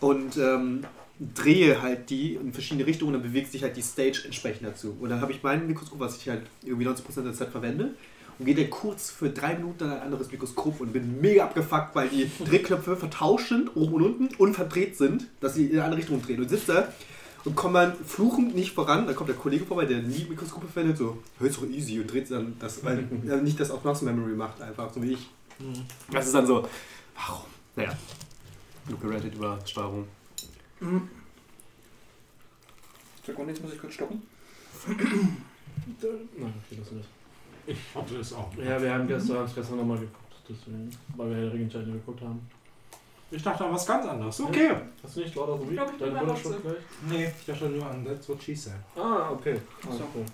und 0.00 0.36
ähm, 0.36 0.84
drehe 1.20 1.82
halt 1.82 2.08
die 2.08 2.34
in 2.34 2.52
verschiedene 2.52 2.86
Richtungen 2.86 3.14
und 3.14 3.22
dann 3.22 3.30
bewegt 3.30 3.52
sich 3.52 3.62
halt 3.62 3.76
die 3.76 3.82
Stage 3.82 4.22
entsprechend 4.24 4.66
dazu. 4.66 4.96
Und 5.00 5.10
dann 5.10 5.20
habe 5.20 5.32
ich 5.32 5.42
mein 5.42 5.66
Mikroskop, 5.66 6.00
was 6.00 6.16
ich 6.16 6.28
halt 6.28 6.42
irgendwie 6.64 6.88
90% 6.88 7.22
der 7.22 7.34
Zeit 7.34 7.50
verwende 7.50 7.90
und 8.38 8.46
gehe 8.46 8.54
dann 8.54 8.70
kurz 8.70 9.10
für 9.10 9.28
drei 9.28 9.54
Minuten 9.54 9.84
an 9.84 9.92
ein 9.92 10.00
anderes 10.00 10.32
Mikroskop 10.32 10.80
und 10.80 10.94
bin 10.94 11.20
mega 11.20 11.44
abgefuckt, 11.44 11.94
weil 11.94 12.08
die 12.08 12.30
Drehknöpfe 12.44 12.96
vertauscht 12.96 13.50
sind, 13.50 13.76
oben 13.76 13.94
und 13.94 14.02
unten, 14.02 14.34
und 14.36 14.54
verdreht 14.54 14.96
sind, 14.96 15.26
dass 15.40 15.54
sie 15.54 15.66
in 15.66 15.72
eine 15.72 15.84
andere 15.84 16.00
Richtung 16.00 16.22
drehen. 16.22 16.40
Und 16.40 16.48
sitze 16.48 16.72
da 16.72 16.88
und 17.44 17.54
komme 17.54 17.80
dann 17.80 17.96
fluchend 18.04 18.54
nicht 18.54 18.72
voran. 18.72 19.06
Dann 19.06 19.14
kommt 19.14 19.28
der 19.28 19.36
Kollege 19.36 19.66
vorbei, 19.66 19.84
der 19.84 19.98
nie 19.98 20.26
Mikroskope 20.26 20.68
verwendet, 20.68 20.96
so, 20.96 21.18
hört 21.38 21.52
so 21.52 21.66
easy 21.66 22.00
und 22.00 22.10
dreht 22.10 22.30
dann 22.30 22.56
das, 22.58 22.82
weil 22.82 23.06
er 23.28 23.36
nicht 23.36 23.60
das 23.60 23.70
auf 23.70 23.84
Muscle 23.84 24.10
Memory 24.10 24.32
macht, 24.32 24.62
einfach 24.62 24.90
so 24.92 25.02
wie 25.02 25.12
ich. 25.12 25.28
Das 26.10 26.24
ist 26.26 26.34
dann 26.34 26.46
so, 26.46 26.66
warum? 27.14 27.44
Naja, 27.76 27.92
genug 28.86 29.02
gerantet 29.02 29.34
über 29.34 29.58
Steuerung. 29.66 30.06
Mhm. 30.80 31.08
Sekunde, 33.24 33.52
jetzt 33.52 33.62
muss 33.62 33.72
ich 33.74 33.80
kurz 33.80 33.94
stoppen. 33.94 34.22
Nein, 34.86 36.54
okay, 36.66 36.78
das 36.78 36.90
nicht. 36.92 37.08
Ich 37.66 37.78
hatte 37.94 38.18
das 38.18 38.32
auch. 38.32 38.48
Ja, 38.56 38.80
wir 38.80 38.92
haben 38.92 39.06
gestern, 39.06 39.38
haben 39.38 39.44
es 39.44 39.54
gestern 39.54 39.76
nochmal 39.76 39.98
geguckt, 39.98 40.42
deswegen, 40.48 40.90
weil 41.16 41.30
wir 41.30 41.44
ja 41.44 41.50
Regenscheine 41.50 41.92
geguckt 41.92 42.22
haben. 42.22 42.40
Ich 43.30 43.42
dachte 43.42 43.64
an 43.64 43.72
was 43.72 43.86
ganz 43.86 44.06
anderes. 44.06 44.40
Okay. 44.40 44.72
Hast 45.02 45.16
du 45.16 45.20
nicht 45.20 45.34
Lord 45.36 45.50
of 45.50 45.60
the 45.60 45.66
Ich 45.68 45.76
glaub, 45.76 45.92
Mutter 45.92 46.26
Hause. 46.26 46.42
schon 46.42 46.62
gleich? 46.62 46.76
Nee, 47.08 47.32
ich 47.38 47.46
dachte 47.46 47.68
nur 47.68 47.86
an 47.88 48.04
That's 48.04 48.28
What 48.28 48.42
She 48.42 48.54
Said. 48.56 48.74
Ah, 48.96 49.30
okay. 49.30 49.60
Ach 49.82 49.92
so. 49.92 50.02
okay. 50.02 50.24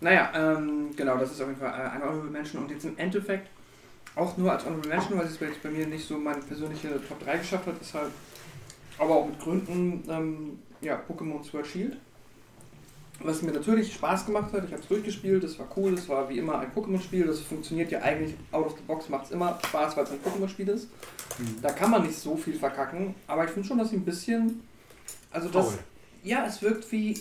Naja, 0.00 0.30
ähm, 0.34 0.94
genau, 0.96 1.18
das 1.18 1.32
ist 1.32 1.40
auf 1.42 1.48
jeden 1.48 1.60
Fall 1.60 1.70
äh, 1.70 1.90
ein 1.90 2.02
Honorable 2.02 2.30
Mention 2.30 2.62
und 2.62 2.70
jetzt 2.70 2.84
im 2.84 2.96
Endeffekt 2.96 3.48
auch 4.14 4.36
nur 4.38 4.52
als 4.52 4.64
Honorable 4.64 4.88
Mention, 4.88 5.18
weil 5.18 5.26
es 5.26 5.38
jetzt 5.38 5.62
bei 5.62 5.70
mir 5.70 5.86
nicht 5.86 6.06
so 6.06 6.16
meine 6.16 6.40
persönliche 6.40 6.88
Top 7.06 7.22
3 7.22 7.36
geschafft 7.38 7.66
hat, 7.66 7.80
ist 7.80 7.92
halt 7.92 8.10
aber 8.98 9.16
auch 9.16 9.26
mit 9.26 9.38
Gründen, 9.38 10.02
ähm, 10.08 10.58
ja, 10.80 11.00
Pokémon 11.08 11.42
Sword 11.44 11.66
Shield. 11.66 11.96
Was 13.20 13.42
mir 13.42 13.50
natürlich 13.50 13.92
Spaß 13.94 14.26
gemacht 14.26 14.52
hat, 14.52 14.64
ich 14.64 14.70
habe 14.70 14.80
es 14.80 14.86
durchgespielt, 14.86 15.42
es 15.42 15.58
war 15.58 15.66
cool, 15.76 15.94
es 15.94 16.08
war 16.08 16.28
wie 16.28 16.38
immer 16.38 16.60
ein 16.60 16.70
Pokémon-Spiel, 16.72 17.26
das 17.26 17.40
funktioniert 17.40 17.90
ja 17.90 18.00
eigentlich 18.00 18.34
out 18.52 18.66
of 18.66 18.76
the 18.76 18.82
box, 18.86 19.08
macht 19.08 19.24
es 19.26 19.32
immer 19.32 19.58
Spaß, 19.66 19.96
weil 19.96 20.04
es 20.04 20.12
ein 20.12 20.20
Pokémon-Spiel 20.20 20.68
ist. 20.68 20.86
Da 21.60 21.70
kann 21.72 21.90
man 21.90 22.04
nicht 22.04 22.16
so 22.16 22.36
viel 22.36 22.54
verkacken, 22.54 23.16
aber 23.26 23.44
ich 23.44 23.50
finde 23.50 23.66
schon, 23.66 23.78
dass 23.78 23.90
sie 23.90 23.96
ein 23.96 24.04
bisschen, 24.04 24.60
also 25.32 25.48
das, 25.48 25.78
ja, 26.22 26.46
es 26.46 26.62
wirkt 26.62 26.90
wie, 26.92 27.20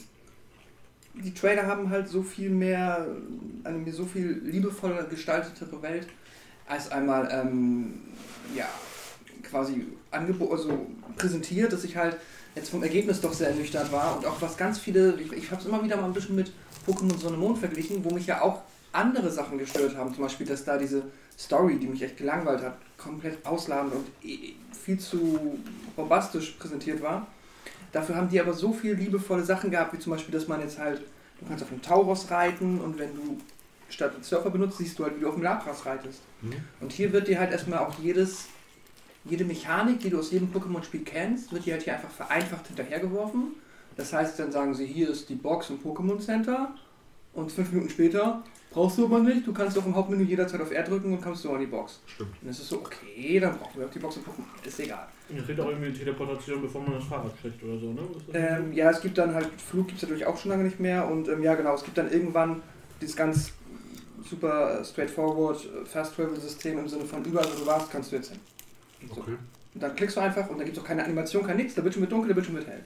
die 1.16 1.34
Trailer 1.34 1.66
haben 1.66 1.90
halt 1.90 2.08
so 2.08 2.22
viel 2.22 2.52
mehr, 2.52 3.08
eine 3.64 3.80
mir 3.80 3.94
so 3.94 4.06
viel 4.06 4.40
liebevoller 4.46 5.04
gestaltetere 5.06 5.82
Welt, 5.82 6.08
als 6.68 6.92
einmal, 6.92 7.28
ähm, 7.32 8.02
ja, 8.56 8.68
quasi 9.50 9.86
also 10.12 10.88
präsentiert, 11.18 11.74
dass 11.74 11.84
ich 11.84 11.96
halt 11.96 12.18
jetzt 12.56 12.70
vom 12.70 12.84
Ergebnis 12.84 13.22
doch 13.22 13.34
sehr 13.34 13.50
ernüchtert 13.50 13.92
war 13.92 14.18
und 14.18 14.26
auch 14.26 14.42
was 14.42 14.58
ganz 14.58 14.80
viele, 14.80 15.20
ich, 15.20 15.32
ich 15.32 15.52
habe 15.52 15.62
es 15.62 15.68
immer 15.68 15.84
wieder 15.84 15.98
mal 15.98 16.06
ein 16.06 16.14
bisschen 16.14 16.36
mit 16.36 16.52
Pokémon 16.88 17.18
Sonne 17.20 17.38
Mond 17.38 17.58
verglichen, 17.58 18.04
wo 18.04 18.14
mich 18.14 18.28
ja 18.28 18.42
auch 18.42 18.62
andere 18.92 19.30
Sachen 19.30 19.58
gestört 19.58 19.96
haben. 19.96 20.14
Zum 20.14 20.24
Beispiel, 20.24 20.48
dass 20.48 20.64
da 20.64 20.78
diese 20.78 21.04
Story, 21.38 21.78
die 21.78 21.88
mich 21.88 22.02
echt 22.02 22.18
gelangweilt 22.18 22.62
hat, 22.62 22.78
komplett 22.98 23.46
ausladend 23.46 23.94
und 23.94 24.08
viel 24.74 25.00
zu 25.00 25.60
bombastisch 25.96 26.52
präsentiert 26.52 27.02
war. 27.02 27.28
Dafür 27.92 28.16
haben 28.16 28.30
die 28.30 28.40
aber 28.40 28.54
so 28.54 28.74
viele 28.74 28.96
liebevolle 28.96 29.44
Sachen 29.44 29.70
gehabt, 29.70 29.94
wie 29.94 30.00
zum 30.00 30.14
Beispiel, 30.14 30.34
dass 30.34 30.48
man 30.48 30.62
jetzt 30.62 30.80
halt, 30.80 31.02
du 31.40 31.46
kannst 31.46 31.64
auf 31.64 31.70
dem 31.70 31.82
Tauros 31.82 32.32
reiten 32.32 32.80
und 32.80 32.98
wenn 32.98 33.14
du 33.16 33.38
statt 33.90 34.14
Surfer 34.22 34.50
benutzt, 34.50 34.78
siehst 34.78 34.98
du 35.00 35.04
halt, 35.04 35.16
wie 35.16 35.22
du 35.22 35.30
auf 35.30 35.36
dem 35.36 35.44
Lapras 35.44 35.86
reitest. 35.86 36.22
Mhm. 36.42 36.56
Und 36.82 36.92
hier 36.92 37.12
wird 37.14 37.28
dir 37.28 37.40
halt 37.40 37.52
erstmal 37.52 37.80
auch 37.80 37.98
jedes, 38.00 38.48
jede 39.30 39.46
Mechanik, 39.46 40.00
die 40.00 40.10
du 40.10 40.20
aus 40.20 40.32
jedem 40.32 40.50
Pokémon-Spiel 40.52 41.02
kennst, 41.04 41.52
wird 41.52 41.66
dir 41.66 41.74
halt 41.74 41.84
hier 41.84 41.96
einfach 41.96 42.10
vereinfacht 42.10 42.68
hinterhergeworfen. 42.68 43.56
Das 43.96 44.14
heißt, 44.14 44.40
dann 44.40 44.52
sagen 44.52 44.74
sie, 44.74 44.86
hier 44.86 45.10
ist 45.10 45.30
die 45.30 45.36
Box 45.36 45.70
im 45.70 45.80
Pokémon 45.80 46.20
Center 46.20 46.76
und 47.34 47.52
fünf 47.52 47.72
Minuten 47.72 47.90
später 47.90 48.44
brauchst 48.70 48.98
du 48.98 49.06
aber 49.06 49.20
nicht, 49.20 49.48
du 49.48 49.54
kannst 49.54 49.78
auch 49.78 49.86
im 49.86 49.96
Hauptmenü 49.96 50.24
jederzeit 50.24 50.62
auf 50.62 50.72
R 50.72 50.84
drücken 50.84 51.14
und 51.14 51.22
kommst 51.22 51.42
so 51.42 51.52
an 51.52 51.60
die 51.60 51.66
Box. 51.66 52.00
Stimmt. 52.06 52.30
Und 52.42 52.50
es 52.50 52.60
ist 52.60 52.70
so, 52.70 52.78
okay, 52.78 53.40
dann 53.40 53.58
brauchen 53.58 53.80
wir 53.80 53.88
auch 53.88 53.92
die 53.92 54.00
Box 54.00 54.18
im 54.18 54.24
Pokémon, 54.24 54.68
ist 54.68 54.80
egal. 54.80 55.08
Ihr 55.30 55.42
kriegt 55.42 55.60
auch 55.60 55.68
irgendwie 55.68 55.88
eine 55.88 55.98
Teleportation, 55.98 56.62
bevor 56.62 56.82
man 56.82 56.94
das 56.94 57.06
Fahrrad 57.06 57.40
kriegt 57.42 57.64
oder 57.64 57.80
so, 57.80 57.92
ne? 57.92 58.02
Ähm, 58.34 58.74
ja, 58.74 58.92
es 58.92 59.02
gibt 59.02 59.18
dann 59.18 59.34
halt, 59.34 59.50
Flug 59.60 59.88
gibt 59.88 59.98
es 59.98 60.04
natürlich 60.04 60.26
auch 60.26 60.38
schon 60.38 60.52
lange 60.52 60.64
nicht 60.64 60.80
mehr 60.80 61.08
und 61.08 61.28
ähm, 61.28 61.42
ja 61.42 61.56
genau, 61.56 61.74
es 61.74 61.84
gibt 61.84 61.98
dann 61.98 62.12
irgendwann 62.12 62.62
dieses 63.02 63.16
ganz 63.16 63.52
super 64.30 64.84
straightforward 64.84 65.66
äh, 65.66 65.86
Fast 65.86 66.16
Travel 66.16 66.40
System 66.40 66.80
im 66.80 66.88
Sinne 66.88 67.06
von 67.06 67.24
überall 67.26 67.48
wo 67.54 67.60
du 67.60 67.66
warst, 67.66 67.92
kannst 67.92 68.12
du 68.12 68.18
jetzt 68.18 68.30
hin. 68.30 68.40
So. 69.14 69.22
Okay. 69.22 69.38
Und 69.74 69.84
dann 69.84 69.96
klickst 69.96 70.18
du 70.18 70.22
einfach 70.22 70.50
und 70.50 70.58
da 70.58 70.64
gibt 70.64 70.76
es 70.76 70.84
auch 70.84 70.88
keine 70.88 71.04
Animation, 71.04 71.46
kein 71.46 71.58
nix, 71.58 71.76
der 71.76 71.84
Bildschirm 71.84 72.02
wird 72.02 72.12
dunkel, 72.12 72.28
der 72.30 72.36
Bildschirm 72.36 72.56
wird 72.56 72.68
hell. 72.68 72.84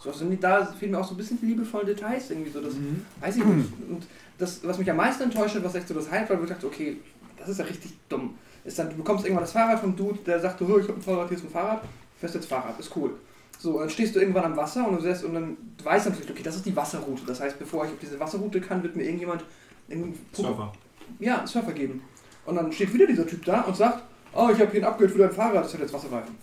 So, 0.00 0.10
also 0.10 0.28
da 0.38 0.66
fehlen 0.66 0.92
mir 0.92 0.98
auch 0.98 1.06
so 1.06 1.14
ein 1.14 1.16
bisschen 1.16 1.40
die 1.40 1.46
liebevollen 1.46 1.86
Details 1.86 2.30
irgendwie 2.30 2.50
so, 2.50 2.60
das 2.60 2.74
weiß 3.20 3.36
ich 3.36 3.44
nicht. 3.44 3.72
Und 3.88 4.06
das, 4.36 4.60
was 4.62 4.78
mich 4.78 4.90
am 4.90 4.98
meisten 4.98 5.22
enttäuscht 5.22 5.54
hat, 5.56 5.64
was 5.64 5.74
echt 5.74 5.88
so 5.88 5.94
das 5.94 6.10
Highlight 6.10 6.30
war, 6.30 6.38
wo 6.38 6.42
ich 6.42 6.50
dachte, 6.50 6.66
okay, 6.66 6.98
das 7.38 7.48
ist 7.48 7.58
ja 7.58 7.64
richtig 7.64 7.94
dumm, 8.08 8.34
ist 8.64 8.78
dann, 8.78 8.90
du 8.90 8.96
bekommst 8.96 9.24
irgendwann 9.24 9.44
das 9.44 9.52
Fahrrad 9.52 9.80
vom 9.80 9.96
Dude, 9.96 10.18
der 10.26 10.40
sagt, 10.40 10.60
oh, 10.60 10.78
ich 10.78 10.88
hab 10.88 10.96
ein 10.96 11.02
Fahrrad, 11.02 11.28
hier 11.28 11.38
ist 11.38 11.44
ein 11.44 11.50
Fahrrad, 11.50 11.82
fährst 12.20 12.34
jetzt 12.34 12.46
Fahrrad, 12.46 12.78
ist 12.78 12.94
cool. 12.96 13.14
So, 13.58 13.78
dann 13.78 13.88
stehst 13.88 14.14
du 14.14 14.20
irgendwann 14.20 14.44
am 14.44 14.56
Wasser 14.56 14.86
und 14.86 14.96
du 14.96 15.02
siehst, 15.02 15.24
und 15.24 15.34
dann 15.34 15.56
du 15.78 15.84
weißt 15.84 16.06
natürlich, 16.06 16.30
okay, 16.30 16.42
das 16.42 16.56
ist 16.56 16.66
die 16.66 16.76
Wasserroute. 16.76 17.22
Das 17.26 17.40
heißt, 17.40 17.58
bevor 17.58 17.84
ich 17.86 17.92
auf 17.92 17.98
diese 18.00 18.20
Wasserroute 18.20 18.60
kann, 18.60 18.82
wird 18.82 18.96
mir 18.96 19.04
irgendjemand 19.04 19.44
irgendein 19.88 20.18
Surfer. 20.32 20.72
ja, 21.20 21.38
einen 21.38 21.46
Surfer 21.46 21.72
geben. 21.72 22.02
Und 22.44 22.56
dann 22.56 22.70
steht 22.72 22.92
wieder 22.92 23.06
dieser 23.06 23.26
Typ 23.26 23.44
da 23.44 23.62
und 23.62 23.76
sagt, 23.76 24.02
oh, 24.34 24.50
ich 24.52 24.60
habe 24.60 24.70
hier 24.70 24.80
ein 24.82 24.84
Upgrade 24.84 25.10
für 25.10 25.18
dein 25.18 25.32
Fahrrad, 25.32 25.64
das 25.64 25.74
hat 25.74 25.80
jetzt 25.80 25.92
Wasserreifen. 25.92 26.34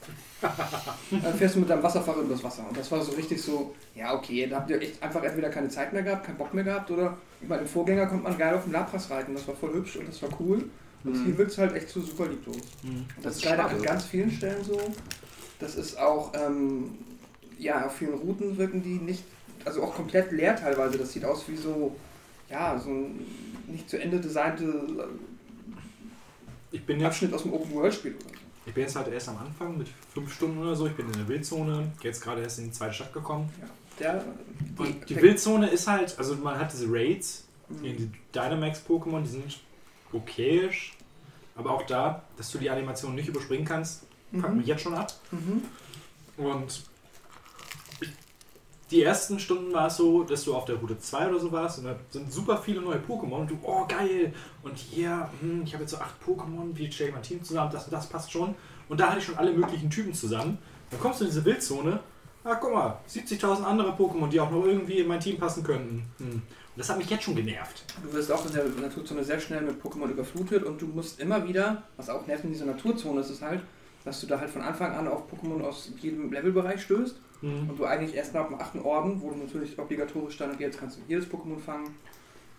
dann 0.41 1.34
fährst 1.35 1.55
du 1.55 1.59
mit 1.59 1.69
deinem 1.69 1.84
Wasserfahrrad 1.84 2.23
über 2.23 2.34
das 2.34 2.43
Wasser. 2.43 2.65
Und 2.68 2.76
das 2.77 2.91
war 2.91 3.01
so 3.01 3.11
richtig 3.11 3.41
so, 3.41 3.76
ja, 3.95 4.13
okay, 4.15 4.47
da 4.47 4.57
habt 4.57 4.69
ihr 4.69 4.81
echt 4.81 5.01
einfach 5.01 5.22
entweder 5.23 5.49
keine 5.49 5.69
Zeit 5.69 5.93
mehr 5.93 6.01
gehabt, 6.03 6.26
keinen 6.26 6.38
Bock 6.38 6.53
mehr 6.53 6.63
gehabt 6.63 6.89
oder, 6.89 7.18
ich 7.41 7.47
meine, 7.47 7.61
im 7.63 7.68
Vorgänger 7.68 8.07
kommt 8.07 8.23
man 8.23 8.38
geil 8.38 8.55
auf 8.55 8.63
dem 8.63 8.73
Lapras 8.73 9.09
reiten, 9.11 9.34
das 9.34 9.47
war 9.47 9.55
voll 9.55 9.73
hübsch 9.73 9.97
und 9.97 10.07
das 10.07 10.22
war 10.22 10.30
cool. 10.39 10.69
Und 11.03 11.13
Mhm. 11.19 11.26
hier 11.26 11.38
wirkt 11.38 11.51
es 11.51 11.57
halt 11.57 11.76
echt 11.76 11.89
so 11.89 12.01
super 12.01 12.27
lieblos. 12.27 12.57
Mhm. 12.84 13.05
Das, 13.18 13.23
Das 13.23 13.35
ist 13.38 13.45
leider 13.45 13.65
an 13.65 13.81
ganz 13.81 14.05
vielen 14.05 14.31
Stellen 14.31 14.63
so. 14.63 14.80
Das 15.59 15.76
ist 15.76 15.99
auch, 15.99 16.31
ähm, 16.34 16.91
ja, 17.57 17.85
auf 17.85 17.95
vielen 17.95 18.13
Routen 18.15 18.57
wirken 18.57 18.81
die 18.84 18.99
nicht, 18.99 19.23
also 19.65 19.84
auch 19.84 19.95
komplett 19.95 20.31
leer 20.31 20.55
teilweise. 20.55 20.97
Das 20.97 21.13
sieht 21.13 21.26
aus 21.26 21.43
wie 21.47 21.55
so, 21.55 21.95
ja, 22.49 22.80
so 22.80 22.89
ein 22.89 23.26
nicht 23.68 23.89
zu 23.89 23.99
Ende 24.01 24.19
designte 24.19 25.07
Ich 26.72 26.85
bin 26.85 26.99
jetzt 26.99 27.07
Abschnitt 27.07 27.34
aus 27.34 27.43
dem 27.43 27.53
Open-World-Spiel 27.53 28.15
oder 28.15 28.23
so. 28.30 28.35
Ich 28.65 28.73
bin 28.73 28.84
jetzt 28.84 28.95
halt 28.95 29.07
erst 29.07 29.30
am 29.30 29.38
Anfang 29.38 29.77
mit 29.77 29.88
fünf 30.14 30.34
Stunden 30.34 30.60
oder 30.60 30.76
so. 30.76 30.85
Ich 30.88 30.93
bin 30.95 31.07
in 31.07 31.14
der 31.14 31.27
Wildzone, 31.27 31.91
jetzt 32.03 32.22
gerade 32.22 32.41
erst 32.41 32.60
in 32.60 32.65
die 32.65 32.72
zweite 32.72 32.93
Stadt 32.93 33.11
gekommen. 33.14 33.49
Der, 33.99 34.23
Und 34.77 35.10
die 35.10 35.15
Wildzone 35.22 35.68
ist 35.69 35.88
halt, 35.88 36.18
also 36.18 36.35
man 36.35 36.57
hat 36.60 36.72
diese 36.72 36.85
Raids, 36.89 37.45
Mhm. 37.69 37.84
die 37.84 38.11
Dynamax-Pokémon, 38.35 39.22
die 39.23 39.30
sind 39.30 39.60
okayisch. 40.11 40.93
Aber 41.56 41.72
auch 41.72 41.84
da, 41.85 42.23
dass 42.38 42.52
du 42.52 42.57
die 42.57 42.69
Animation 42.69 43.15
nicht 43.15 43.27
überspringen 43.30 43.65
kannst, 43.65 44.03
packt 44.39 44.53
mich 44.56 44.65
Mhm. 44.65 44.69
jetzt 44.69 44.81
schon 44.84 44.93
ab. 44.93 45.14
Mhm. 45.31 45.61
Und 46.38 46.84
die 48.91 49.03
ersten 49.03 49.39
Stunden 49.39 49.72
war 49.72 49.88
es 49.88 49.95
so, 49.97 50.23
dass 50.23 50.43
du 50.43 50.53
auf 50.53 50.65
der 50.65 50.76
Route 50.76 50.99
2 50.99 51.30
oder 51.30 51.39
so 51.39 51.51
warst 51.51 51.80
und 51.80 51.85
da 51.85 51.95
sind 52.09 52.31
super 52.31 52.57
viele 52.57 52.81
neue 52.81 52.97
Pokémon 52.97 53.39
und 53.39 53.51
du, 53.51 53.57
oh 53.63 53.85
geil, 53.88 54.34
und 54.63 54.77
hier, 54.77 55.30
hm, 55.39 55.63
ich 55.63 55.73
habe 55.73 55.84
jetzt 55.84 55.91
so 55.91 55.97
acht 55.97 56.15
Pokémon, 56.26 56.76
wie 56.76 56.91
stelle 56.91 57.09
ich 57.09 57.15
mein 57.15 57.23
Team 57.23 57.41
zusammen, 57.41 57.72
das 57.72 57.85
und 57.85 57.93
das 57.93 58.07
passt 58.07 58.31
schon. 58.31 58.53
Und 58.89 58.99
da 58.99 59.07
hatte 59.07 59.19
ich 59.19 59.26
schon 59.26 59.38
alle 59.38 59.53
möglichen 59.53 59.89
Typen 59.89 60.13
zusammen. 60.13 60.57
Dann 60.89 60.99
kommst 60.99 61.22
du 61.22 61.23
in 61.23 61.30
diese 61.30 61.45
Wildzone, 61.45 62.01
ah 62.43 62.55
guck 62.55 62.73
mal, 62.73 62.99
70.000 63.09 63.63
andere 63.63 63.91
Pokémon, 63.91 64.27
die 64.27 64.41
auch 64.41 64.51
noch 64.51 64.65
irgendwie 64.65 64.99
in 64.99 65.07
mein 65.07 65.22
Team 65.22 65.38
passen 65.38 65.63
könnten. 65.63 66.03
Hm. 66.18 66.27
Und 66.34 66.41
das 66.77 66.89
hat 66.89 66.97
mich 66.97 67.09
jetzt 67.09 67.23
schon 67.23 67.35
genervt. 67.35 67.85
Du 68.03 68.11
wirst 68.11 68.30
auch 68.30 68.45
in 68.45 68.51
der 68.51 68.65
Naturzone 68.65 69.23
sehr 69.23 69.39
schnell 69.39 69.61
mit 69.61 69.81
Pokémon 69.81 70.09
überflutet 70.09 70.63
und 70.63 70.81
du 70.81 70.88
musst 70.88 71.22
immer 71.22 71.47
wieder, 71.47 71.84
was 71.95 72.09
auch 72.09 72.27
nervt 72.27 72.43
in 72.43 72.51
dieser 72.51 72.65
Naturzone 72.65 73.22
ist, 73.22 73.30
ist 73.30 73.41
halt, 73.41 73.61
dass 74.03 74.19
du 74.19 74.27
da 74.27 74.39
halt 74.39 74.49
von 74.49 74.61
Anfang 74.61 74.93
an 74.93 75.07
auf 75.07 75.23
Pokémon 75.31 75.61
aus 75.63 75.91
jedem 76.01 76.31
Levelbereich 76.31 76.81
stößt 76.81 77.15
Hm. 77.41 77.69
und 77.69 77.80
du 77.80 77.85
eigentlich 77.85 78.15
erst 78.15 78.34
nach 78.34 78.47
dem 78.47 78.59
achten 78.59 78.80
Orden, 78.80 79.22
wo 79.22 79.31
du 79.31 79.38
natürlich 79.38 79.77
obligatorisch 79.77 80.38
dann 80.38 80.57
jetzt 80.59 80.80
kannst 80.80 80.97
du 80.97 81.01
jedes 81.07 81.26
Pokémon 81.26 81.59
fangen, 81.59 81.95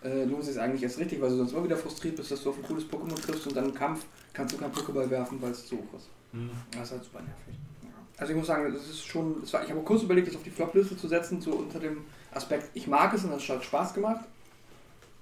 äh, 0.03 0.25
lohnt 0.25 0.41
es 0.41 0.47
sich 0.47 0.59
eigentlich 0.59 0.83
erst 0.83 0.99
richtig, 0.99 1.21
weil 1.21 1.29
du 1.29 1.37
sonst 1.37 1.53
immer 1.53 1.63
wieder 1.63 1.77
frustriert 1.77 2.17
bist, 2.17 2.31
dass 2.31 2.43
du 2.43 2.49
auf 2.49 2.57
ein 2.57 2.63
cooles 2.63 2.83
Pokémon 2.83 3.15
triffst 3.15 3.47
und 3.47 3.55
dann 3.55 3.65
im 3.65 3.73
Kampf 3.73 4.05
kannst 4.33 4.53
du 4.53 4.59
keinen 4.59 4.73
Pokéball 4.73 5.09
werfen, 5.09 5.41
weil 5.41 5.51
es 5.51 5.65
zu 5.65 5.77
hoch 5.77 5.97
ist. 5.97 6.09
Hm. 6.33 6.49
Das 6.71 6.83
ist 6.83 6.91
halt 6.91 7.03
super 7.05 7.19
nervig. 7.19 7.55
Ja. 7.81 7.89
Also 8.17 8.33
ich 8.33 8.37
muss 8.37 8.47
sagen, 8.47 8.73
das 8.73 8.89
ist 8.89 9.05
schon, 9.05 9.39
das 9.39 9.53
war, 9.53 9.63
ich 9.63 9.69
habe 9.69 9.79
kurz 9.81 10.03
überlegt, 10.03 10.27
das 10.27 10.35
auf 10.35 10.43
die 10.43 10.49
Flop-Liste 10.49 10.97
zu 10.97 11.07
setzen, 11.07 11.39
so 11.39 11.51
unter 11.51 11.79
dem 11.79 12.03
Aspekt, 12.33 12.69
ich 12.73 12.87
mag 12.87 13.13
es 13.13 13.23
und 13.23 13.31
es 13.31 13.47
hat 13.47 13.63
Spaß 13.63 13.93
gemacht. 13.93 14.25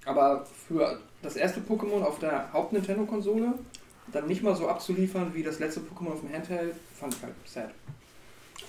Aber 0.05 0.45
für 0.67 0.99
das 1.21 1.35
erste 1.35 1.59
Pokémon 1.59 2.01
auf 2.01 2.17
der 2.17 2.51
Haupt-Nintendo-Konsole 2.51 3.53
dann 4.11 4.27
nicht 4.27 4.43
mal 4.43 4.55
so 4.55 4.67
abzuliefern 4.67 5.33
wie 5.33 5.43
das 5.43 5.59
letzte 5.59 5.81
Pokémon 5.81 6.13
auf 6.13 6.21
dem 6.21 6.33
Handheld, 6.33 6.75
fand 6.99 7.13
ich 7.13 7.23
halt 7.23 7.33
sad. 7.45 7.71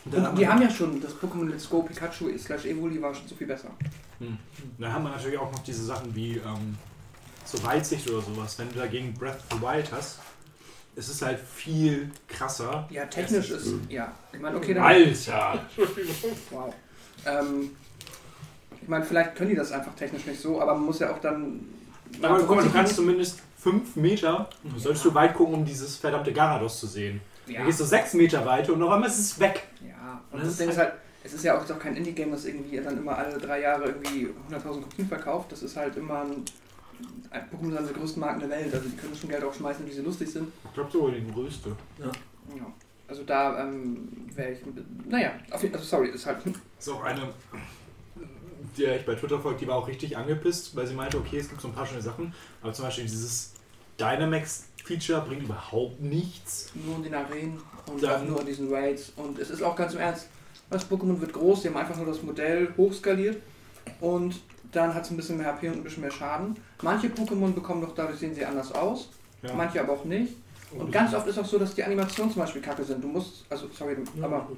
Und 0.05 0.39
die 0.39 0.49
haben 0.49 0.61
ja 0.61 0.71
schon, 0.71 1.01
das 1.01 1.13
Pokémon 1.13 1.49
Let's 1.49 1.69
Go 1.69 1.83
Pikachu 1.83 2.37
slash 2.39 2.65
Evoli 2.67 3.01
war 3.01 3.15
schon 3.15 3.29
so 3.29 3.35
viel 3.35 3.47
besser. 3.47 3.71
Da 4.79 4.93
haben 4.93 5.05
wir 5.05 5.11
natürlich 5.11 5.39
auch 5.39 5.51
noch 5.51 5.63
diese 5.63 5.85
Sachen 5.85 6.15
wie 6.15 6.35
ähm, 6.37 6.77
so 7.45 7.63
Weitsicht 7.65 8.09
oder 8.11 8.21
sowas. 8.21 8.59
Wenn 8.59 8.69
du 8.71 8.79
dagegen 8.79 9.15
Breath 9.15 9.37
of 9.37 9.59
the 9.59 9.63
Wild 9.63 9.91
hast, 9.93 10.19
ist 10.95 11.09
es 11.09 11.23
halt 11.23 11.39
viel 11.39 12.11
krasser. 12.29 12.87
Ja, 12.91 13.07
technisch 13.07 13.51
Es 13.51 13.67
ist, 13.67 13.75
ja. 13.89 14.13
Ich 14.33 14.41
meine, 14.41 14.57
okay, 14.57 14.75
dann... 14.75 14.85
Alter! 14.85 15.65
Wow. 16.51 16.75
Ähm, 17.25 17.71
ich 18.81 18.89
meine, 18.89 19.05
vielleicht 19.05 19.37
können 19.37 19.51
die 19.51 19.57
das 19.57 19.71
einfach 19.73 19.95
technisch 19.95 20.27
nicht 20.27 20.41
so, 20.41 20.61
aber 20.61 20.75
man 20.75 20.85
muss 20.85 20.99
ja 20.99 21.13
auch 21.13 21.21
dann... 21.21 21.61
Aber 22.21 22.41
guck 22.41 22.57
mal, 22.57 22.65
du 22.65 22.71
kannst 22.71 22.97
zumindest 22.97 23.41
5 23.59 23.97
Meter, 23.97 24.51
sollst 24.77 25.05
du 25.05 25.15
weit 25.15 25.35
gucken, 25.35 25.55
um 25.55 25.65
dieses 25.65 25.97
verdammte 25.97 26.33
Garados 26.33 26.81
zu 26.81 26.87
sehen. 26.87 27.21
Ja. 27.47 27.59
Dann 27.59 27.67
gehst 27.67 27.81
du 27.81 27.85
6 27.85 28.15
Meter 28.15 28.45
weiter 28.47 28.73
und 28.73 28.79
noch 28.79 28.91
einmal 28.91 29.09
ist 29.09 29.19
es 29.19 29.41
weg. 29.41 29.65
Ja, 29.87 30.21
und 30.31 30.39
Das 30.39 30.43
das, 30.43 30.53
ist 30.53 30.61
Ding 30.61 30.69
ist 30.71 30.79
halt, 30.79 30.93
es 31.25 31.33
ist 31.33 31.45
ja 31.45 31.59
auch, 31.59 31.65
ist 31.65 31.73
auch 31.73 31.79
kein 31.79 31.97
Indie-Game, 31.97 32.31
das 32.31 32.45
irgendwie 32.45 32.81
dann 32.81 32.99
immer 32.99 33.17
alle 33.17 33.39
drei 33.39 33.61
Jahre 33.61 33.87
irgendwie 33.87 34.29
100.000 34.51 34.81
Kopien 34.83 35.09
verkauft. 35.09 35.53
Das 35.53 35.63
ist 35.63 35.77
halt 35.77 35.97
immer 35.97 36.23
ein, 36.23 36.45
Pokémon 37.33 37.77
sind 37.77 37.91
die 37.91 37.99
größten 38.01 38.21
Marken 38.21 38.41
der 38.41 38.51
Welt. 38.51 38.73
Also 38.73 38.89
die 38.89 38.97
können 38.97 39.15
schon 39.15 39.31
Geld 39.31 39.45
aufschmeißen, 39.45 39.87
wie 39.87 39.93
sie 39.93 40.03
lustig 40.03 40.31
sind. 40.31 40.53
Ich 40.65 40.75
glaube 40.75 40.91
sogar 40.91 41.11
die 41.13 41.33
größte. 41.33 41.77
Ja. 41.99 42.11
Also 43.09 43.25
da 43.25 43.63
ähm, 43.63 44.09
wäre 44.35 44.53
ich, 44.53 44.61
naja, 45.07 45.33
auf 45.51 45.63
jeden 45.63 45.75
also 45.75 45.87
sorry, 45.87 46.09
ist 46.09 46.25
halt, 46.25 46.39
ist 46.79 46.89
auch 46.89 47.03
eine, 47.05 47.29
der 48.79 48.97
ich 48.97 49.05
bei 49.05 49.15
Twitter 49.15 49.39
folgt, 49.39 49.61
die 49.61 49.67
war 49.67 49.77
auch 49.77 49.87
richtig 49.87 50.17
angepisst, 50.17 50.75
weil 50.75 50.87
sie 50.87 50.95
meinte, 50.95 51.19
okay, 51.19 51.39
es 51.39 51.49
gibt 51.49 51.61
so 51.61 51.69
ein 51.69 51.75
paar 51.75 51.85
schöne 51.85 52.01
Sachen, 52.01 52.33
aber 52.63 52.73
zum 52.73 52.87
Beispiel 52.87 53.05
dieses 53.05 53.53
Dynamax-Feature 53.99 55.23
bringt 55.27 55.45
überhaupt 55.45 56.01
nichts. 56.01 56.71
nur 56.75 56.97
in 56.97 57.03
den 57.05 57.15
Arenen 57.15 57.61
und 57.87 58.03
Dann- 58.03 58.23
auch 58.23 58.29
nur 58.29 58.41
in 58.41 58.47
diesen 58.47 58.73
Raids. 58.73 59.13
Und 59.17 59.39
es 59.39 59.51
ist 59.51 59.63
auch 59.63 59.77
ganz 59.77 59.95
im 59.95 60.01
Ernst, 60.01 60.29
das 60.71 60.89
Pokémon 60.91 61.21
wird 61.21 61.33
groß, 61.33 61.63
die 61.63 61.69
haben 61.69 61.77
einfach 61.77 61.97
nur 61.97 62.07
das 62.07 62.23
Modell 62.23 62.69
hochskaliert 62.77 63.37
und 64.01 64.41
dann 64.73 64.95
hat 64.95 65.05
es 65.05 65.11
ein 65.11 65.17
bisschen 65.17 65.37
mehr 65.39 65.47
HP 65.49 65.69
und 65.69 65.77
ein 65.77 65.83
bisschen 65.85 66.01
mehr 66.03 66.11
Schaden. 66.11 66.57
Manche 66.83 67.09
Pokémon 67.09 67.53
bekommen 67.53 67.83
doch 67.83 67.95
dadurch, 67.95 68.19
sehen 68.19 68.35
sie 68.35 68.45
anders 68.45 68.73
aus, 68.73 69.11
Ja. 69.43 69.53
manche 69.55 69.81
aber 69.81 69.93
auch 69.93 70.05
nicht. 70.05 70.35
Und 70.71 70.91
ganz 70.91 71.13
oft 71.13 71.27
ist 71.27 71.39
auch 71.39 71.45
so, 71.45 71.59
dass 71.59 71.75
die 71.75 71.85
Animationen 71.85 72.33
zum 72.33 72.41
Beispiel 72.41 72.63
kacke 72.63 72.83
sind. 72.83 73.05
Du 73.05 73.09
musst, 73.09 73.45
also 73.51 73.69
sorry, 73.77 73.95
aber 74.23 74.49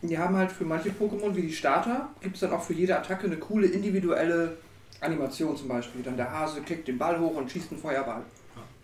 die 0.00 0.16
haben 0.18 0.34
halt 0.34 0.50
für 0.50 0.64
manche 0.64 0.88
Pokémon 0.90 1.34
wie 1.36 1.42
die 1.42 1.52
Starter, 1.52 2.08
gibt 2.22 2.36
es 2.36 2.40
dann 2.40 2.52
auch 2.52 2.62
für 2.62 2.72
jede 2.72 2.96
Attacke 2.98 3.26
eine 3.26 3.36
coole 3.36 3.66
individuelle 3.66 4.56
Animation 5.00 5.56
zum 5.56 5.68
Beispiel. 5.68 6.02
Dann 6.02 6.16
der 6.16 6.30
Hase 6.30 6.60
kickt 6.62 6.88
den 6.88 6.98
Ball 6.98 7.18
hoch 7.18 7.36
und 7.36 7.50
schießt 7.50 7.72
einen 7.72 7.80
Feuerball. 7.80 8.22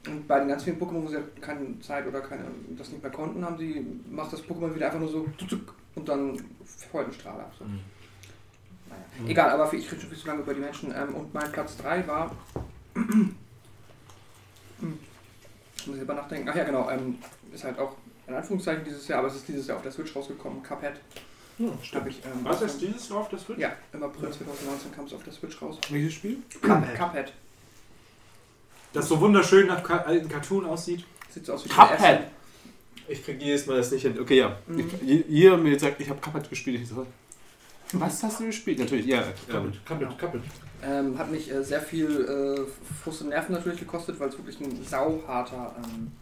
Und 0.06 0.28
bei 0.28 0.38
den 0.38 0.48
ganz 0.48 0.62
vielen 0.62 0.78
Pokémon, 0.78 1.02
wo 1.02 1.08
sie 1.08 1.16
halt 1.16 1.42
keine 1.42 1.78
Zeit 1.80 2.06
oder 2.06 2.20
keine, 2.20 2.44
das 2.78 2.90
nicht 2.90 3.02
mehr 3.02 3.10
konnten, 3.10 3.44
haben 3.44 3.58
sie, 3.58 3.84
macht 4.08 4.32
das 4.32 4.42
Pokémon 4.44 4.72
wieder 4.74 4.86
einfach 4.86 5.00
nur 5.00 5.08
so 5.08 5.26
und 5.96 6.08
dann 6.08 6.38
feuert 6.92 7.08
ein 7.08 7.12
Strahl 7.12 7.40
ab. 7.40 7.52
So. 7.58 7.64
Mhm. 7.64 7.80
Naja. 8.88 9.02
Mhm. 9.20 9.28
Egal, 9.28 9.50
aber 9.50 9.72
ich 9.72 9.90
rede 9.90 10.00
schon 10.00 10.10
viel 10.10 10.18
zu 10.18 10.26
lange 10.26 10.42
über 10.42 10.54
die 10.54 10.60
Menschen. 10.60 10.94
Ähm, 10.94 11.14
und 11.14 11.34
mein 11.34 11.50
Platz 11.50 11.76
3 11.78 12.06
war. 12.06 12.30
Ich 15.78 15.90
muss 15.90 15.98
selber 15.98 16.14
nachdenken. 16.14 16.48
Ach 16.50 16.56
ja, 16.56 16.64
genau. 16.64 16.90
Ähm, 16.90 17.16
ist 17.52 17.62
halt 17.62 17.78
auch 17.78 17.94
in 18.26 18.34
Anführungszeichen 18.34 18.84
dieses 18.84 19.06
Jahr, 19.06 19.20
aber 19.20 19.28
es 19.28 19.36
ist 19.36 19.46
dieses 19.46 19.68
Jahr 19.68 19.76
auf 19.76 19.84
der 19.84 19.92
Switch 19.92 20.16
rausgekommen. 20.16 20.60
Cuphead. 20.60 20.94
Hab 21.58 22.06
ich, 22.06 22.16
ähm, 22.24 22.40
Was 22.42 22.60
ist 22.62 22.80
dieses 22.80 23.08
Jahr 23.08 23.18
auf 23.20 23.28
der 23.30 23.38
Switch? 23.38 23.58
Ja, 23.58 23.72
im 23.92 24.02
April 24.02 24.30
2019 24.30 24.92
kam 24.94 25.06
es 25.06 25.14
auf 25.14 25.22
der 25.24 25.32
Switch 25.32 25.60
raus. 25.62 25.78
Welches 25.88 26.12
Spiel? 26.14 26.38
Cuphead. 26.60 26.94
Cuphead. 26.96 27.32
Das 28.92 29.08
so 29.08 29.18
wunderschön 29.20 29.66
nach 29.66 29.82
Ka 29.82 29.98
alten 29.98 30.28
Cartoon 30.28 30.66
aussieht. 30.66 31.04
Sieht 31.30 31.46
so 31.46 31.54
aus 31.54 31.64
wie 31.64 31.68
Cuphead. 31.70 32.24
Ich 33.08 33.24
krieg 33.24 33.40
jedes 33.40 33.66
Mal 33.66 33.78
das 33.78 33.90
nicht 33.90 34.02
hin. 34.02 34.18
Okay, 34.20 34.38
ja. 34.38 34.58
Mhm. 34.66 34.80
Ich, 34.80 35.02
je- 35.02 35.24
jeder 35.28 35.56
mir 35.56 35.78
sagt, 35.78 36.00
ich 36.00 36.10
habe 36.10 36.20
Cuphead 36.20 36.50
gespielt. 36.50 36.82
Ich 36.82 36.88
so, 36.88 37.06
was 37.92 38.22
hast 38.22 38.40
du 38.40 38.46
gespielt? 38.46 38.78
Natürlich, 38.78 39.06
ja. 39.06 39.22
Ähm, 39.22 39.32
Kappelt, 39.48 39.86
kappelt, 39.86 40.18
kappelt. 40.18 40.42
Ähm, 40.82 41.16
hat 41.18 41.30
mich 41.30 41.50
äh, 41.50 41.62
sehr 41.64 41.80
viel 41.80 42.66
äh, 42.66 42.94
Frust 43.02 43.22
und 43.22 43.28
Nerven 43.30 43.54
natürlich 43.54 43.78
gekostet, 43.80 44.18
weil 44.20 44.28
es 44.28 44.36
wirklich 44.36 44.60
ein 44.60 44.84
sauharter 44.84 45.74
ähm, 45.84 46.12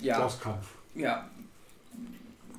ja, 0.00 0.20
Bosskampf. 0.20 0.66
ja, 0.94 1.28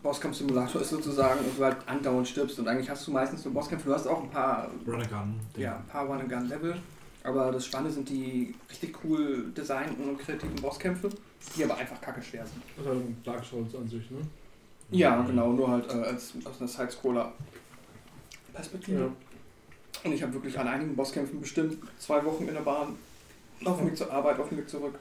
Bosskampf-Simulator 0.06 0.82
ist 0.82 0.92
sozusagen 0.92 1.40
und 1.40 1.58
du 1.58 1.64
halt 1.64 1.78
andauernd 1.88 2.28
stirbst 2.28 2.60
und 2.60 2.68
eigentlich 2.68 2.92
hast 2.92 3.08
du 3.08 3.12
meistens 3.12 3.44
nur 3.44 3.56
Bosskämpfe. 3.56 3.88
Du 3.88 3.96
hast 3.96 4.06
auch 4.06 4.22
ein 4.22 4.30
paar, 4.30 4.70
Run-A-Gun. 4.86 5.40
ja, 5.58 5.78
ein 5.78 5.88
paar 5.88 6.08
One-and-Gun-Level, 6.08 6.76
aber 7.24 7.52
das 7.52 7.66
Spannende 7.66 7.92
sind 7.92 8.08
die 8.08 8.54
richtig 8.70 9.04
cool 9.04 9.52
designten 9.58 10.08
und 10.08 10.20
kreativen 10.20 10.58
Bosskämpfe, 10.58 11.10
die 11.58 11.64
aber 11.64 11.78
einfach 11.78 12.00
kacke 12.00 12.22
schwer 12.22 12.46
sind. 12.46 12.62
Das 12.78 12.86
ist 12.86 12.92
halt 12.92 13.04
ein 13.04 13.18
Dark 13.24 13.44
Souls 13.44 13.74
an 13.74 13.90
sich, 13.90 14.12
ne? 14.12 14.20
Ja, 14.92 15.24
genau, 15.24 15.54
nur 15.54 15.72
halt 15.72 15.90
äh, 15.90 15.94
als, 15.94 16.34
aus 16.44 16.60
einer 16.60 16.68
Sidescroller-Perspektive. 16.68 19.00
Ja. 19.00 19.10
Und 20.04 20.14
ich 20.14 20.22
habe 20.22 20.36
wirklich 20.36 20.60
an 20.60 20.68
einigen 20.68 20.96
Bosskämpfen 20.96 21.42
bestimmt 21.42 21.80
zwei 21.98 22.24
Wochen 22.24 22.48
in 22.48 22.54
der 22.54 22.62
Bahn, 22.62 22.96
auf 23.64 23.80
dem 23.80 23.88
Weg 23.88 23.98
zur 23.98 24.14
Arbeit, 24.14 24.40
auf 24.40 24.50
dem 24.50 24.60
Weg 24.60 24.70
zurück, 24.70 25.00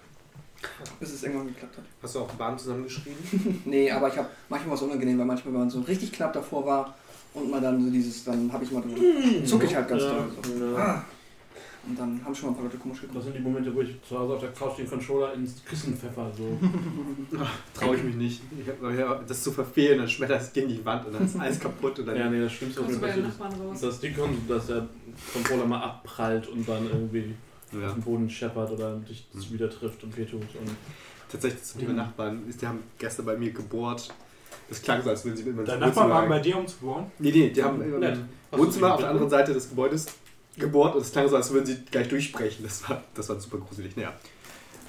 bis 1.01 1.13
es 1.13 1.23
irgendwann 1.23 1.49
geklappt 1.49 1.79
hat. 1.79 1.85
hast 2.03 2.15
du 2.15 2.21
auch 2.21 2.29
einen 2.29 2.39
Bahn 2.39 2.59
zusammengeschrieben? 2.59 3.63
Nee, 3.65 3.91
aber 3.91 4.09
ich 4.09 4.17
habe 4.17 4.29
manchmal 4.49 4.75
was 4.75 4.83
unangenehm, 4.83 5.19
weil 5.19 5.27
manchmal, 5.27 5.55
wenn 5.55 5.61
man 5.61 5.71
so 5.71 5.81
richtig 5.81 6.13
knapp 6.13 6.33
davor 6.33 6.65
war 6.67 6.95
und 7.35 7.51
man 7.51 7.63
dann 7.63 7.85
so 7.85 7.91
dieses, 7.91 8.25
dann 8.25 8.53
habe 8.53 8.65
ich 8.65 8.71
mal 8.71 8.83
so, 8.83 9.47
zucke 9.47 9.67
ich 9.67 9.75
halt 9.75 9.89
ganz 9.89 10.03
ja, 10.03 10.11
doll. 10.11 10.27
So. 10.43 10.77
Ja. 10.77 11.05
Und 11.87 11.99
dann 11.99 12.25
haben 12.25 12.35
schon 12.35 12.47
mal 12.47 12.53
ein 12.53 12.57
paar 12.57 12.65
Leute 12.65 12.79
komisch 12.79 13.01
Das 13.01 13.09
geguckt. 13.09 13.25
sind 13.25 13.37
die 13.37 13.41
Momente, 13.41 13.75
wo 13.75 13.83
ich 13.83 14.01
zu 14.09 14.19
Hause 14.19 14.35
auf 14.35 14.41
der 14.41 14.53
Couch 14.53 14.79
den 14.79 14.89
Controller 14.89 15.35
ins 15.35 15.63
Kissen 15.65 15.95
pfeffer. 15.95 16.31
So. 16.35 16.59
Traue 17.75 17.97
ich 17.97 18.03
mich 18.03 18.15
nicht. 18.15 18.41
Ich 18.59 18.69
hab, 18.69 18.99
ja, 18.99 19.21
das 19.27 19.43
zu 19.43 19.53
verfehlen, 19.53 19.99
dann 19.99 20.09
schmettert 20.09 20.41
es 20.41 20.53
gegen 20.53 20.69
die 20.69 20.83
Wand 20.85 21.07
und 21.07 21.13
dann 21.13 21.27
ist 21.27 21.37
alles 21.39 21.61
kaputt. 21.61 21.99
Und 21.99 22.07
dann, 22.07 22.17
ja, 22.17 22.31
nee, 22.31 22.41
das 22.41 22.53
Schlimmste, 22.53 22.81
ist, 22.83 23.83
dass 23.83 24.01
die 24.01 24.13
kommen, 24.13 24.47
dass 24.49 24.67
der 24.69 24.89
Controller 25.33 25.67
mal 25.67 25.83
abprallt 25.83 26.49
und 26.49 26.67
dann 26.67 26.87
irgendwie 26.87 27.35
ja. 27.81 27.89
auf 27.89 27.95
den 27.95 28.03
Boden 28.03 28.29
scheppert 28.31 28.71
oder 28.71 28.97
dich 28.97 29.27
Mhm. 29.33 29.55
wieder 29.55 29.71
trifft 29.71 30.03
und 30.05 30.17
wehtut. 30.17 30.43
Und 30.43 30.71
Tatsächlich 31.31 31.63
zum 31.65 31.81
Thema 31.81 31.93
Nachbarn, 31.95 32.49
ist- 32.49 32.63
die 32.63 32.67
haben 32.67 32.81
gestern 32.99 33.27
bei 33.27 33.37
mir 33.37 33.51
gebohrt. 33.51 34.09
Das 34.69 34.81
klang 34.83 35.03
so, 35.03 35.11
als 35.11 35.25
würden 35.25 35.37
sie 35.37 35.43
mit 35.45 35.57
meinem 35.57 35.67
Dein 35.67 35.81
Nachbar 35.81 36.09
war 36.09 36.27
bei 36.29 36.39
dir, 36.39 36.57
um 36.57 36.67
zu 36.67 36.77
bohren? 36.79 37.11
Nee, 37.19 37.31
nee, 37.33 37.51
die 37.51 37.63
haben 37.63 37.81
im. 37.83 38.29
Wohnzimmer 38.53 38.95
auf 38.95 39.01
der 39.01 39.11
anderen 39.11 39.29
Seite 39.29 39.53
des 39.53 39.69
Gebäudes 39.69 40.07
gebohrt 40.57 40.95
und 40.95 41.01
es 41.03 41.11
klang 41.11 41.29
so, 41.29 41.35
als 41.37 41.51
würden 41.53 41.67
sie 41.67 41.79
gleich 41.91 42.09
durchbrechen. 42.09 42.65
Das 42.65 42.89
war, 42.89 43.03
das 43.15 43.29
war 43.29 43.41
super 43.41 43.59
gruselig. 43.59 43.97
Naja. 43.97 44.13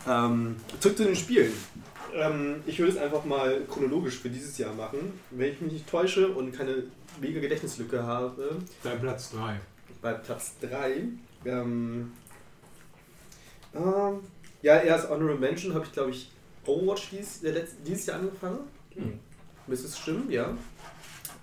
Ähm, 0.07 0.55
zurück 0.79 0.97
zu 0.97 1.03
den 1.05 1.15
Spielen. 1.15 1.51
Ähm, 2.13 2.57
ich 2.67 2.77
würde 2.77 2.91
es 2.91 2.97
einfach 2.97 3.25
mal 3.25 3.61
chronologisch 3.67 4.19
für 4.19 4.29
dieses 4.29 4.57
Jahr 4.57 4.73
machen. 4.75 4.99
Wenn 5.31 5.51
ich 5.53 5.61
mich 5.61 5.73
nicht 5.73 5.89
täusche 5.89 6.27
und 6.29 6.51
keine 6.53 6.83
mega 7.19 7.39
Gedächtnislücke 7.39 8.03
habe, 8.03 8.57
Dein 8.83 8.99
Platz 9.01 9.31
3. 9.31 9.59
bei 10.01 10.13
Platz 10.13 10.53
3. 10.61 11.07
Ähm, 11.45 12.11
ähm, 13.75 14.19
ja, 14.61 14.77
erst 14.79 15.09
Honorable 15.09 15.37
Mention 15.37 15.73
habe 15.73 15.85
ich, 15.85 15.91
glaube 15.91 16.11
ich, 16.11 16.29
Overwatch 16.65 17.09
dies, 17.11 17.41
der 17.41 17.53
letzt, 17.53 17.75
dieses 17.85 18.05
Jahr 18.05 18.19
angefangen. 18.19 18.59
Hm. 18.95 19.19
Müsste 19.67 19.87
es 19.87 19.97
stimmen, 19.97 20.29
ja. 20.31 20.55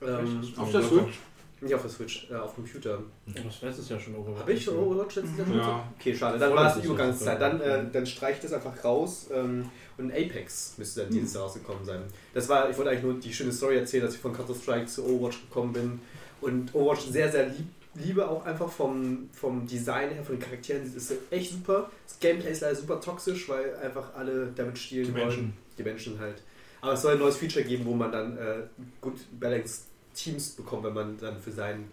Ähm, 0.00 0.42
Auf 0.56 0.72
der 0.72 0.82
Switch? 0.82 1.18
nicht 1.62 1.74
auf 1.74 1.82
der 1.82 1.90
Switch, 1.90 2.28
äh, 2.30 2.34
auf 2.34 2.54
Computer. 2.54 2.98
Das 3.26 3.62
letztes 3.62 3.88
Jahr 3.88 4.00
schon 4.00 4.16
Overwatch. 4.16 4.40
Habe 4.40 4.52
ich 4.52 4.64
schon 4.64 4.76
Overwatch 4.76 5.16
letztes 5.16 5.38
Jahr 5.38 5.46
benutzt? 5.46 5.68
Ja. 5.68 5.92
Okay, 5.98 6.14
schade. 6.16 6.38
Dann 6.38 6.54
war 6.54 6.66
es 6.66 6.74
das 6.74 6.74
die 6.74 6.80
ist 6.80 6.86
Übergangszeit. 6.86 7.40
Dann, 7.40 7.60
äh, 7.60 7.84
dann 7.90 8.06
streich 8.06 8.36
ich 8.36 8.42
das 8.42 8.52
einfach 8.52 8.84
raus. 8.84 9.28
Ähm, 9.32 9.70
und 9.98 10.10
Apex 10.10 10.74
müsste 10.78 11.02
dann 11.02 11.12
dieses 11.12 11.34
Jahr 11.34 11.44
rausgekommen 11.44 11.84
sein. 11.84 12.02
Das 12.34 12.48
war, 12.48 12.68
ich 12.68 12.76
wollte 12.76 12.90
eigentlich 12.90 13.04
nur 13.04 13.14
die 13.14 13.32
schöne 13.32 13.52
Story 13.52 13.76
erzählen, 13.76 14.04
dass 14.04 14.14
ich 14.14 14.20
von 14.20 14.32
Counter-Strike 14.32 14.86
zu 14.86 15.04
Overwatch 15.04 15.42
gekommen 15.42 15.72
bin. 15.72 16.00
Und 16.40 16.74
Overwatch 16.74 17.02
sehr, 17.02 17.30
sehr 17.30 17.46
lieb, 17.46 17.66
liebe 17.94 18.28
auch 18.28 18.44
einfach 18.46 18.70
vom, 18.70 19.28
vom 19.32 19.66
Design 19.66 20.10
her, 20.10 20.22
von 20.24 20.36
den 20.36 20.42
Charakteren. 20.42 20.82
Das 20.84 20.94
ist 21.10 21.12
echt 21.30 21.52
super. 21.52 21.90
Das 22.06 22.18
Gameplay 22.20 22.52
ist 22.52 22.62
leider 22.62 22.74
super 22.76 23.00
toxisch, 23.00 23.48
weil 23.48 23.76
einfach 23.76 24.14
alle 24.14 24.48
damit 24.54 24.78
spielen 24.78 25.06
Die 25.06 25.14
wollen. 25.14 25.26
Menschen. 25.26 25.52
Die 25.78 25.82
Menschen 25.82 26.18
halt. 26.20 26.42
Aber 26.80 26.94
es 26.94 27.02
soll 27.02 27.12
ein 27.14 27.18
neues 27.18 27.36
Feature 27.36 27.64
geben, 27.64 27.84
wo 27.84 27.94
man 27.94 28.10
dann 28.10 28.36
äh, 28.38 28.56
gut 29.00 29.14
balanced 29.38 29.84
Teams 30.14 30.50
bekommt, 30.50 30.84
wenn 30.84 30.94
man 30.94 31.16
dann 31.18 31.40
für 31.40 31.52
seinen 31.52 31.90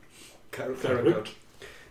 Char- 0.51 0.69
Charakter. 0.81 1.23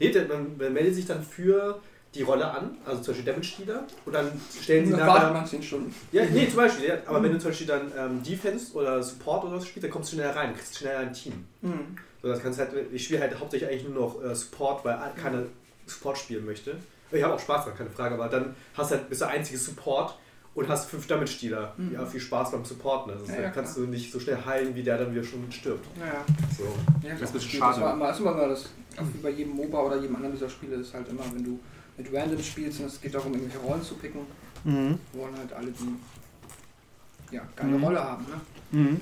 Nee, 0.00 0.12
man, 0.28 0.56
man 0.58 0.72
meldet 0.72 0.94
sich 0.94 1.06
dann 1.06 1.22
für 1.22 1.80
die 2.14 2.22
Rolle 2.22 2.50
an, 2.50 2.76
also 2.86 3.02
zum 3.02 3.14
Beispiel 3.14 3.32
Damage 3.32 3.48
Dealer, 3.58 3.86
und 4.06 4.12
dann 4.14 4.30
stellen 4.60 4.86
sie 4.86 4.92
nachher. 4.92 5.32
man 5.32 5.46
10 5.46 5.62
Stunden. 5.62 5.94
Ja, 6.10 6.24
nee, 6.24 6.46
zum 6.48 6.56
Beispiel, 6.56 6.88
ja, 6.88 6.98
aber 7.06 7.22
wenn 7.22 7.32
du 7.32 7.38
zum 7.38 7.50
Beispiel 7.50 7.66
dann 7.66 7.92
ähm, 7.96 8.22
Defense 8.22 8.72
oder 8.72 9.02
Support 9.02 9.44
oder 9.44 9.60
so 9.60 9.66
spielst, 9.66 9.84
dann 9.84 9.90
kommst 9.90 10.12
du 10.12 10.16
schneller 10.16 10.34
rein, 10.34 10.54
kriegst 10.54 10.76
schneller 10.78 10.98
ein 11.00 11.12
Team. 11.12 11.44
Mhm. 11.62 11.96
So, 12.22 12.28
das 12.28 12.42
kannst 12.42 12.58
halt, 12.58 12.70
ich 12.92 13.04
spiele 13.04 13.20
halt 13.20 13.38
hauptsächlich 13.38 13.68
eigentlich 13.70 13.88
nur 13.88 13.94
noch 13.94 14.22
äh, 14.24 14.34
Support, 14.34 14.84
weil 14.84 14.98
keiner 15.20 15.44
Support 15.86 16.18
spielen 16.18 16.44
möchte. 16.44 16.76
Ich 17.10 17.22
habe 17.22 17.34
auch 17.34 17.40
Spaß 17.40 17.64
dran, 17.64 17.76
keine 17.76 17.90
Frage, 17.90 18.14
aber 18.14 18.28
dann 18.28 18.54
hast 18.74 18.90
halt, 18.90 19.08
bist 19.08 19.20
du 19.22 19.24
der 19.26 19.34
einzige 19.34 19.56
Support 19.58 20.18
und 20.54 20.68
hast 20.68 20.90
fünf 20.90 21.06
Damage-Dealer. 21.06 21.72
Mhm. 21.76 21.92
Ja, 21.94 22.04
viel 22.04 22.20
Spaß 22.20 22.50
beim 22.50 22.64
Supporten. 22.64 23.12
Also 23.12 23.24
Ja, 23.26 23.34
dann 23.34 23.42
ja, 23.44 23.50
kannst 23.50 23.76
du 23.76 23.82
nicht 23.86 24.12
so 24.12 24.18
schnell 24.20 24.38
heilen, 24.44 24.74
wie 24.74 24.82
der 24.82 24.98
dann 24.98 25.12
wieder 25.12 25.22
schon 25.24 25.50
stirbt. 25.52 25.86
Naja. 25.96 26.24
So. 26.56 26.64
Ja, 27.06 27.12
Das 27.14 27.22
ist 27.22 27.28
ein 27.28 27.32
bisschen 27.34 27.60
das 27.60 27.68
schade. 27.76 27.80
war 27.82 27.94
immer, 27.94 28.10
ist 28.10 28.20
immer 28.20 28.34
mal 28.34 28.48
das, 28.48 28.68
wie 29.14 29.18
bei 29.22 29.30
jedem 29.30 29.54
MOBA 29.54 29.80
oder 29.80 29.96
jedem 29.96 30.16
anderen 30.16 30.34
dieser 30.34 30.50
Spiele, 30.50 30.76
ist 30.76 30.92
halt 30.92 31.08
immer, 31.08 31.22
wenn 31.32 31.44
du 31.44 31.58
mit 31.96 32.12
Random 32.12 32.42
spielst 32.42 32.80
und 32.80 32.86
es 32.86 33.00
geht 33.00 33.14
darum, 33.14 33.32
irgendwelche 33.32 33.58
Rollen 33.58 33.82
zu 33.82 33.94
picken, 33.94 34.20
wollen 34.64 35.36
halt 35.38 35.52
alle 35.52 35.70
die 35.70 37.34
ja, 37.36 37.42
geile 37.56 37.70
Mhm. 37.78 37.84
Rolle 37.84 38.02
haben. 38.04 38.26
Ne? 38.72 39.00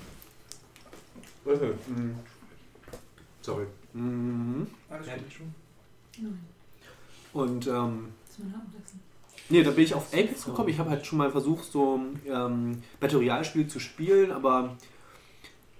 Okay. 1.44 1.72
Mhm. 1.88 2.14
Sorry. 3.46 3.66
Mhm. 3.92 4.66
Alles 4.90 5.06
gut. 5.06 5.32
schon. 5.32 5.54
Nein, 6.18 6.38
Und 7.32 7.66
ähm, 7.68 8.08
das 8.24 8.38
ist 8.38 8.44
mein 8.44 8.54
Abendessen. 8.54 9.00
Nee, 9.48 9.62
da 9.62 9.70
bin 9.70 9.84
ich 9.84 9.94
auf 9.94 10.12
Apex 10.12 10.46
gekommen. 10.46 10.68
Ich 10.68 10.80
habe 10.80 10.90
halt 10.90 11.06
schon 11.06 11.18
mal 11.18 11.30
versucht, 11.30 11.70
so 11.70 12.00
ähm, 12.26 12.82
Battle 12.98 13.18
Royale-Spiel 13.18 13.68
zu 13.68 13.78
spielen, 13.78 14.32
aber 14.32 14.76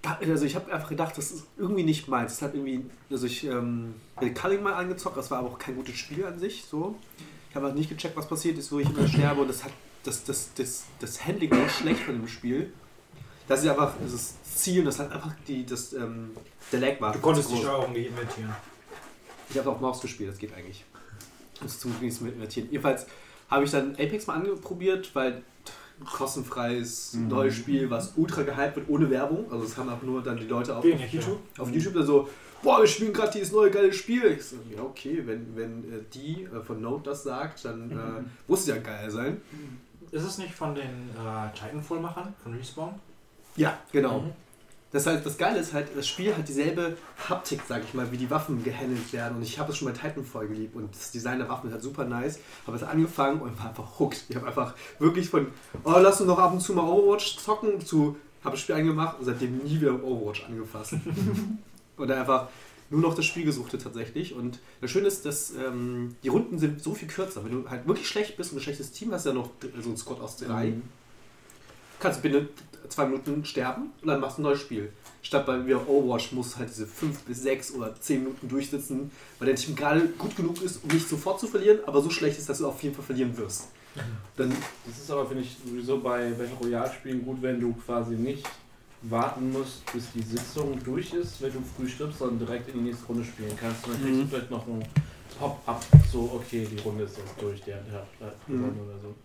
da, 0.01 0.17
also 0.21 0.45
ich 0.45 0.55
habe 0.55 0.71
einfach 0.71 0.87
gedacht, 0.87 1.17
das 1.17 1.31
ist 1.31 1.47
irgendwie 1.57 1.83
nicht 1.83 2.07
meins. 2.07 2.31
Es 2.31 2.41
hat 2.41 2.53
irgendwie, 2.53 2.85
also 3.11 3.27
ich 3.27 3.43
ähm, 3.43 3.95
bin 4.17 4.33
Culling 4.33 4.63
mal 4.63 4.75
angezockt, 4.75 5.17
das 5.17 5.29
war 5.29 5.39
aber 5.39 5.49
auch 5.49 5.59
kein 5.59 5.75
gutes 5.75 5.97
Spiel 5.97 6.25
an 6.25 6.39
sich. 6.39 6.63
So. 6.63 6.95
Ich 7.49 7.55
habe 7.57 7.65
halt 7.65 7.75
nicht 7.75 7.89
gecheckt, 7.89 8.15
was 8.15 8.29
passiert 8.29 8.57
ist, 8.57 8.71
wo 8.71 8.79
ich 8.79 8.89
immer 8.89 9.05
sterbe 9.05 9.41
und 9.41 9.49
das 9.49 9.65
hat 9.65 9.73
das, 10.03 10.23
das, 10.23 10.53
das, 10.55 10.85
das 10.99 11.25
Handling 11.25 11.51
war 11.51 11.67
schlecht 11.67 11.99
von 11.99 12.15
dem 12.15 12.29
Spiel. 12.29 12.71
Das 13.47 13.63
ist 13.63 13.69
einfach 13.69 13.93
das 14.01 14.35
Ziel, 14.55 14.83
das 14.83 14.99
hat 14.99 15.11
einfach 15.11 15.33
die, 15.47 15.65
das, 15.65 15.93
ähm, 15.93 16.31
der 16.71 16.79
Lag 16.81 16.99
war. 17.01 17.13
Du 17.13 17.19
konntest 17.19 17.49
groß. 17.49 17.59
Steuerung 17.59 17.93
nicht 17.93 18.07
invertieren. 18.09 18.53
Ich 19.49 19.57
habe 19.57 19.69
auch 19.69 19.79
Maus 19.79 20.01
gespielt, 20.01 20.29
das 20.31 20.37
geht 20.37 20.53
eigentlich. 20.53 20.83
Das 21.61 21.71
ist 21.73 21.81
zum 21.81 21.91
Glück 21.91 22.03
nichts 22.03 22.19
mit 22.21 22.33
invertieren. 22.33 22.69
Jedenfalls 22.69 23.05
habe 23.49 23.63
ich 23.63 23.71
dann 23.71 23.91
Apex 23.93 24.27
mal 24.27 24.33
angeprobiert, 24.35 25.09
weil 25.15 25.41
kostenfreies 26.05 27.13
Mhm. 27.13 27.27
neues 27.29 27.55
Spiel, 27.55 27.89
was 27.89 28.13
ultra 28.17 28.43
gehypt 28.43 28.75
wird, 28.75 28.89
ohne 28.89 29.09
Werbung. 29.09 29.51
Also 29.51 29.63
das 29.63 29.77
haben 29.77 29.89
auch 29.89 30.01
nur 30.01 30.21
dann 30.21 30.37
die 30.37 30.45
Leute 30.45 30.75
auf, 30.75 30.83
Wenig, 30.83 31.05
auf 31.05 31.13
YouTube. 31.13 31.39
ja. 31.57 31.63
Auf 31.63 31.71
YouTube 31.71 31.93
dann 31.95 32.05
so, 32.05 32.29
boah, 32.61 32.81
wir 32.81 32.87
spielen 32.87 33.13
gerade 33.13 33.31
dieses 33.31 33.51
neue 33.51 33.71
geile 33.71 33.93
Spiel. 33.93 34.25
Ich 34.37 34.43
so, 34.45 34.57
ja 34.75 34.81
okay, 34.83 35.23
wenn, 35.25 35.55
wenn 35.55 35.83
äh, 35.85 36.03
die 36.13 36.43
äh, 36.43 36.61
von 36.61 36.81
Note 36.81 37.09
das 37.09 37.23
sagt, 37.23 37.63
dann 37.65 37.89
äh, 37.91 37.95
muss 38.47 38.61
es 38.61 38.67
ja 38.67 38.77
geil 38.77 39.09
sein. 39.09 39.41
Ist 40.11 40.23
es 40.23 40.37
nicht 40.37 40.53
von 40.53 40.75
den 40.75 40.83
äh, 40.85 41.53
Titanfall-Machern, 41.57 42.33
von 42.43 42.53
Respawn? 42.53 42.93
Ja, 43.57 43.77
genau. 43.91 44.19
Mhm. 44.19 44.31
Das 44.91 45.05
heißt, 45.05 45.25
das 45.25 45.37
Geile 45.37 45.59
ist 45.59 45.73
halt, 45.73 45.89
das 45.95 46.07
Spiel 46.07 46.33
hat 46.35 46.47
dieselbe 46.47 46.95
Haptik, 47.27 47.61
sag 47.67 47.83
ich 47.83 47.93
mal, 47.93 48.09
wie 48.11 48.17
die 48.17 48.29
Waffen 48.29 48.63
gehandelt 48.63 49.11
werden. 49.11 49.37
Und 49.37 49.43
ich 49.43 49.59
habe 49.59 49.71
es 49.71 49.77
schon 49.77 49.89
bei 49.89 49.93
Titanfall 49.93 50.47
geliebt 50.47 50.75
und 50.75 50.95
das 50.95 51.11
Design 51.11 51.39
der 51.39 51.49
Waffen 51.49 51.67
ist 51.67 51.73
halt 51.73 51.83
super 51.83 52.05
nice. 52.05 52.39
Habe 52.65 52.77
es 52.77 52.83
angefangen 52.83 53.41
und 53.41 53.59
war 53.59 53.67
einfach 53.67 53.99
hooked. 53.99 54.23
Ich 54.29 54.35
habe 54.37 54.47
einfach 54.47 54.75
wirklich 54.97 55.29
von, 55.29 55.47
oh, 55.83 55.95
lass 55.97 56.21
uns 56.21 56.27
noch 56.29 56.39
ab 56.39 56.53
und 56.53 56.61
zu 56.61 56.73
mal 56.73 56.87
Overwatch 56.87 57.37
zocken, 57.37 57.81
zu, 57.85 58.15
habe 58.43 58.55
das 58.55 58.61
Spiel 58.61 58.75
angemacht 58.75 59.19
und 59.19 59.25
seitdem 59.25 59.57
nie 59.57 59.81
wieder 59.81 60.01
Overwatch 60.01 60.45
angefasst. 60.45 60.93
und 61.97 62.07
dann 62.07 62.19
einfach 62.19 62.47
nur 62.89 63.01
noch 63.01 63.13
das 63.13 63.25
Spiel 63.25 63.43
gesuchtet 63.43 63.81
tatsächlich. 63.81 64.33
Und 64.33 64.59
das 64.79 64.89
Schöne 64.89 65.07
ist, 65.07 65.25
dass 65.25 65.51
ähm, 65.51 66.15
die 66.23 66.29
Runden 66.29 66.59
sind 66.59 66.81
so 66.81 66.93
viel 66.93 67.09
kürzer. 67.09 67.43
Wenn 67.43 67.51
du 67.51 67.69
halt 67.69 67.85
wirklich 67.85 68.07
schlecht 68.07 68.37
bist 68.37 68.53
und 68.53 68.59
ein 68.59 68.61
schlechtes 68.61 68.93
Team 68.93 69.11
hast, 69.11 69.25
ja 69.25 69.33
noch 69.33 69.49
so 69.83 69.89
ein 69.89 69.97
Squad 69.97 70.21
aus 70.21 70.37
drei 70.37 70.75
kannst 71.99 72.19
du 72.19 72.29
binnen 72.29 72.49
zwei 72.89 73.05
Minuten 73.05 73.45
sterben 73.45 73.91
und 74.01 74.07
dann 74.07 74.19
machst 74.19 74.37
du 74.37 74.41
ein 74.41 74.43
neues 74.43 74.59
Spiel. 74.61 74.91
Statt 75.21 75.45
bei 75.45 75.57
mir 75.57 75.87
Overwatch 75.89 76.31
muss 76.31 76.57
halt 76.57 76.69
diese 76.69 76.87
fünf 76.87 77.21
bis 77.23 77.41
sechs 77.41 77.71
oder 77.73 77.99
zehn 77.99 78.23
Minuten 78.23 78.47
durchsitzen, 78.47 79.11
weil 79.39 79.47
dein 79.47 79.55
Team 79.57 79.75
gerade 79.75 80.07
gut 80.17 80.35
genug 80.35 80.61
ist, 80.61 80.83
um 80.83 80.89
nicht 80.89 81.07
sofort 81.07 81.39
zu 81.39 81.47
verlieren, 81.47 81.79
aber 81.85 82.01
so 82.01 82.09
schlecht 82.09 82.37
ist, 82.39 82.47
dass 82.49 82.59
du 82.59 82.67
auf 82.67 82.81
jeden 82.83 82.95
Fall 82.95 83.05
verlieren 83.05 83.35
wirst. 83.37 83.65
Dann, 84.35 84.51
Das 84.85 84.97
ist 84.97 85.09
aber, 85.11 85.25
finde 85.25 85.43
ich, 85.43 85.57
sowieso 85.65 85.99
bei 85.99 86.29
Battle 86.31 86.55
Royale-Spielen 86.61 87.25
gut, 87.25 87.41
wenn 87.41 87.59
du 87.59 87.73
quasi 87.73 88.13
nicht 88.15 88.45
warten 89.01 89.51
musst, 89.51 89.91
bis 89.91 90.11
die 90.13 90.21
Sitzung 90.21 90.79
durch 90.83 91.13
ist, 91.13 91.41
wenn 91.41 91.51
du 91.53 91.59
früh 91.75 91.87
stirbst, 91.87 92.19
sondern 92.19 92.39
direkt 92.45 92.69
in 92.69 92.75
die 92.83 92.89
nächste 92.89 93.05
Runde 93.07 93.23
spielen 93.23 93.55
kannst. 93.59 93.85
Und 93.85 93.93
dann 93.93 94.01
kriegst 94.03 94.17
Mhm. 94.19 94.21
du 94.23 94.27
vielleicht 94.27 94.51
noch 94.51 94.67
einen 94.67 94.83
hopp 95.39 95.61
ab, 95.67 95.83
so 96.11 96.31
okay, 96.35 96.67
die 96.71 96.79
Runde 96.79 97.03
ist 97.03 97.17
jetzt 97.17 97.41
durch, 97.41 97.61
der, 97.63 97.77
der 97.81 97.99
hat 98.27 98.47
Mhm. 98.47 98.53
gewonnen 98.57 98.79
oder 98.87 98.99
so. 99.01 99.15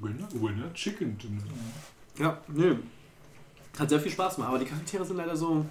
Winner, 0.00 0.28
Winner, 0.32 0.72
Chicken 0.74 1.16
Dinner. 1.18 1.42
Ja, 2.18 2.38
nö. 2.48 2.76
Hat 3.78 3.88
sehr 3.88 4.00
viel 4.00 4.12
Spaß 4.12 4.36
gemacht, 4.36 4.50
aber 4.50 4.58
die 4.58 4.66
Charaktere 4.66 5.04
sind 5.04 5.16
leider 5.16 5.36
so. 5.36 5.64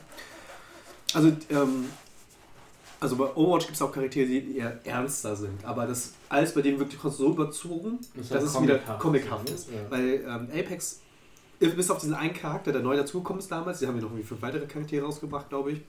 Also, 1.13 1.27
ähm, 1.49 1.85
also 2.99 3.15
bei 3.15 3.25
Overwatch 3.35 3.65
gibt 3.65 3.75
es 3.75 3.81
auch 3.81 3.91
Charaktere, 3.91 4.27
die 4.27 4.57
eher 4.57 4.79
ernster 4.85 5.35
sind, 5.35 5.63
aber 5.65 5.87
das 5.87 6.13
alles 6.29 6.53
bei 6.53 6.61
denen 6.61 6.79
wirklich 6.79 7.01
so 7.01 7.31
überzogen, 7.31 7.99
Das 8.15 8.29
dass 8.29 8.43
es 8.43 8.61
wieder 8.61 8.77
comichaft, 8.99 9.49
ist. 9.49 9.69
Ja. 9.69 9.79
Weil 9.89 10.23
ähm, 10.27 10.47
Apex, 10.53 11.01
bis 11.59 11.89
auf 11.89 11.99
diesen 11.99 12.13
einen 12.13 12.33
Charakter, 12.33 12.71
der 12.71 12.81
neu 12.81 12.95
dazugekommen 12.95 13.39
ist 13.39 13.51
damals, 13.51 13.79
die 13.79 13.87
haben 13.87 13.95
ja 13.95 14.01
noch 14.01 14.09
irgendwie 14.09 14.23
fünf 14.23 14.41
weitere 14.41 14.65
Charaktere 14.65 15.05
rausgebracht, 15.05 15.49
glaube 15.49 15.71
ich. 15.73 15.81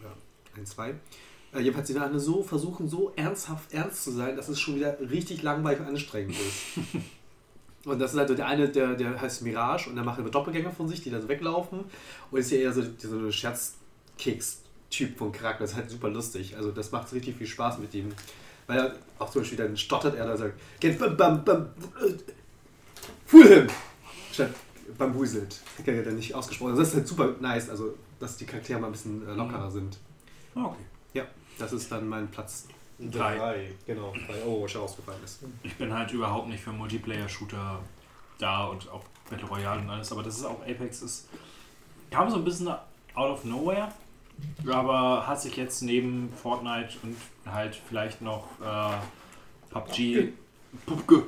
Oder 0.00 0.12
ein, 0.56 0.66
zwei. 0.66 0.94
Äh, 1.52 1.60
jedenfalls, 1.60 1.88
die 1.88 1.98
alle 1.98 2.18
so 2.18 2.42
versuchen, 2.42 2.88
so 2.88 3.12
ernsthaft 3.16 3.72
ernst 3.72 4.04
zu 4.04 4.10
sein, 4.12 4.36
dass 4.36 4.48
es 4.48 4.60
schon 4.60 4.76
wieder 4.76 4.98
richtig 5.00 5.42
langweilig 5.42 5.80
und 5.80 5.86
anstrengend 5.86 6.36
ist. 6.36 6.84
Und 7.84 7.98
das 7.98 8.12
ist 8.12 8.18
halt 8.18 8.36
der 8.36 8.46
eine, 8.46 8.68
der, 8.68 8.94
der 8.94 9.20
heißt 9.20 9.42
Mirage 9.42 9.88
und 9.88 9.96
der 9.96 10.04
macht 10.04 10.18
immer 10.18 10.30
Doppelgänger 10.30 10.70
von 10.70 10.86
sich, 10.88 11.02
die 11.02 11.10
dann 11.10 11.22
so 11.22 11.28
weglaufen. 11.28 11.84
Und 12.30 12.38
ist 12.38 12.50
ja 12.50 12.58
eher 12.58 12.72
so, 12.72 12.82
so 12.98 13.16
ein 13.16 13.32
Scherzkeks-Typ 13.32 15.16
von 15.16 15.32
Charakter. 15.32 15.64
Das 15.64 15.70
ist 15.72 15.76
halt 15.76 15.90
super 15.90 16.10
lustig. 16.10 16.56
Also 16.56 16.72
das 16.72 16.92
macht 16.92 17.12
richtig 17.12 17.36
viel 17.36 17.46
Spaß 17.46 17.78
mit 17.78 17.94
ihm. 17.94 18.12
Weil 18.66 18.78
er 18.78 18.94
auch 19.18 19.30
zum 19.30 19.42
Beispiel 19.42 19.58
dann 19.58 19.76
stottert 19.76 20.14
er 20.14 20.26
da 20.26 20.36
sagt, 20.36 20.60
get 20.78 20.98
bam 20.98 21.16
bam 21.16 21.44
bam 21.44 21.68
fool 23.26 23.46
him! 23.46 23.66
Statt 24.32 24.50
bambuselt. 24.98 25.60
Hat 25.78 25.88
er 25.88 26.02
dann 26.02 26.16
nicht 26.16 26.34
ausgesprochen. 26.34 26.72
Also 26.72 26.82
das 26.82 26.90
ist 26.90 26.96
halt 26.96 27.08
super 27.08 27.34
nice, 27.40 27.70
also 27.70 27.94
dass 28.18 28.36
die 28.36 28.44
Charaktere 28.44 28.78
mal 28.78 28.86
ein 28.86 28.92
bisschen 28.92 29.26
äh, 29.26 29.32
lockerer 29.32 29.70
sind. 29.70 29.96
Ah, 30.54 30.66
Okay. 30.66 30.84
Ja, 31.14 31.24
das 31.58 31.72
ist 31.72 31.90
dann 31.90 32.08
mein 32.08 32.28
Platz 32.28 32.66
Drei. 33.10 33.72
Genau, 33.86 34.12
weil 34.28 34.42
Overwatch 34.42 34.76
ausgefallen 34.76 35.20
ist. 35.24 35.40
Ich 35.62 35.74
bin 35.76 35.92
halt 35.92 36.12
überhaupt 36.12 36.48
nicht 36.48 36.62
für 36.62 36.72
Multiplayer-Shooter 36.72 37.80
da 38.38 38.64
und 38.66 38.90
auch 38.90 39.04
Battle 39.28 39.48
Royale 39.48 39.80
und 39.80 39.90
alles, 39.90 40.12
aber 40.12 40.22
das 40.22 40.38
ist 40.38 40.44
auch 40.44 40.60
Apex 40.62 41.02
ist. 41.02 41.28
Kam 42.10 42.28
so 42.30 42.36
ein 42.36 42.44
bisschen 42.44 42.68
out 42.68 43.30
of 43.30 43.44
nowhere, 43.44 43.88
aber 44.66 45.26
hat 45.26 45.40
sich 45.40 45.56
jetzt 45.56 45.82
neben 45.82 46.32
Fortnite 46.32 46.96
und 47.02 47.16
halt 47.46 47.80
vielleicht 47.88 48.20
noch 48.20 48.46
äh, 48.60 48.96
PUBG 49.70 50.32
PUBG, 50.86 51.24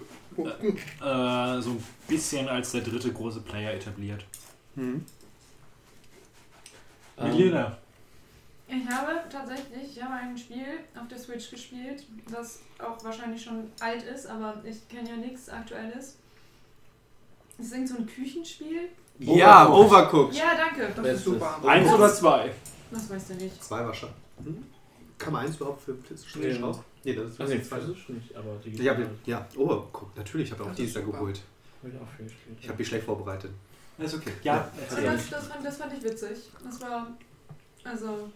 äh, 1.00 1.60
so 1.60 1.70
ein 1.70 1.84
bisschen 2.08 2.48
als 2.48 2.72
der 2.72 2.82
dritte 2.82 3.12
große 3.12 3.40
Player 3.40 3.74
etabliert. 3.74 4.24
Mhm. 4.74 5.04
Ähm, 7.18 7.30
Milena. 7.30 7.78
Ich 8.74 8.88
habe 8.90 9.20
tatsächlich, 9.30 9.96
ich 9.96 10.02
habe 10.02 10.14
ein 10.14 10.36
Spiel 10.38 10.64
auf 10.98 11.06
der 11.08 11.18
Switch 11.18 11.50
gespielt, 11.50 12.06
das 12.30 12.60
auch 12.78 13.02
wahrscheinlich 13.04 13.42
schon 13.42 13.70
alt 13.80 14.02
ist, 14.04 14.26
aber 14.26 14.62
ich 14.64 14.88
kenne 14.88 15.10
ja 15.10 15.16
nichts 15.16 15.48
Aktuelles. 15.50 16.16
Es 17.58 17.70
ist 17.72 17.88
so 17.88 17.96
ein 17.98 18.06
Küchenspiel. 18.06 18.88
Ja, 19.18 19.68
Overcooked. 19.68 19.92
Overcooked. 19.92 20.34
Ja, 20.36 20.54
danke. 20.56 20.86
Das 20.86 20.96
Bestes. 20.96 21.18
ist 21.18 21.24
super. 21.24 21.58
Eins 21.66 21.92
oder 21.92 22.12
zwei? 22.14 22.50
Das 22.90 23.10
weißt 23.10 23.30
du 23.30 23.34
nicht. 23.34 23.62
Zwei 23.62 23.84
wahrscheinlich. 23.84 24.16
Mhm. 24.40 24.64
Kann 25.18 25.32
man 25.34 25.44
eins 25.46 25.56
überhaupt 25.56 25.82
für 25.82 25.92
PlayStation 25.94 26.42
Nee. 26.42 26.60
raus? 26.60 26.78
Nee, 27.04 27.14
das 27.14 27.30
ist 27.30 27.40
Also 27.40 27.52
nee, 27.52 27.58
das 27.58 27.68
zweite. 27.68 27.82
physisch 27.86 28.08
nicht, 28.08 28.34
aber 28.36 28.56
Ich 28.64 28.72
digital. 28.72 28.94
habe 28.96 29.10
ja, 29.26 29.46
Overcooked, 29.56 30.16
natürlich, 30.16 30.46
ich 30.50 30.52
habe 30.58 30.64
auch 30.64 30.74
Das 30.74 30.78
Jahr 30.78 31.04
super. 31.04 31.18
geholt. 31.18 31.40
Ich. 31.84 32.32
Ich 32.62 32.68
habe 32.68 32.78
die 32.78 32.84
schlecht 32.84 33.04
vorbereitet. 33.04 33.50
Ist 33.98 34.14
okay. 34.14 34.32
Ja, 34.42 34.70
Also 34.88 35.02
das, 35.02 35.28
das, 35.30 35.46
fand, 35.48 35.64
das 35.66 35.76
fand 35.76 35.92
ich 35.92 36.02
witzig. 36.02 36.38
Das 36.64 36.80
war, 36.80 37.06
also, 37.84 38.30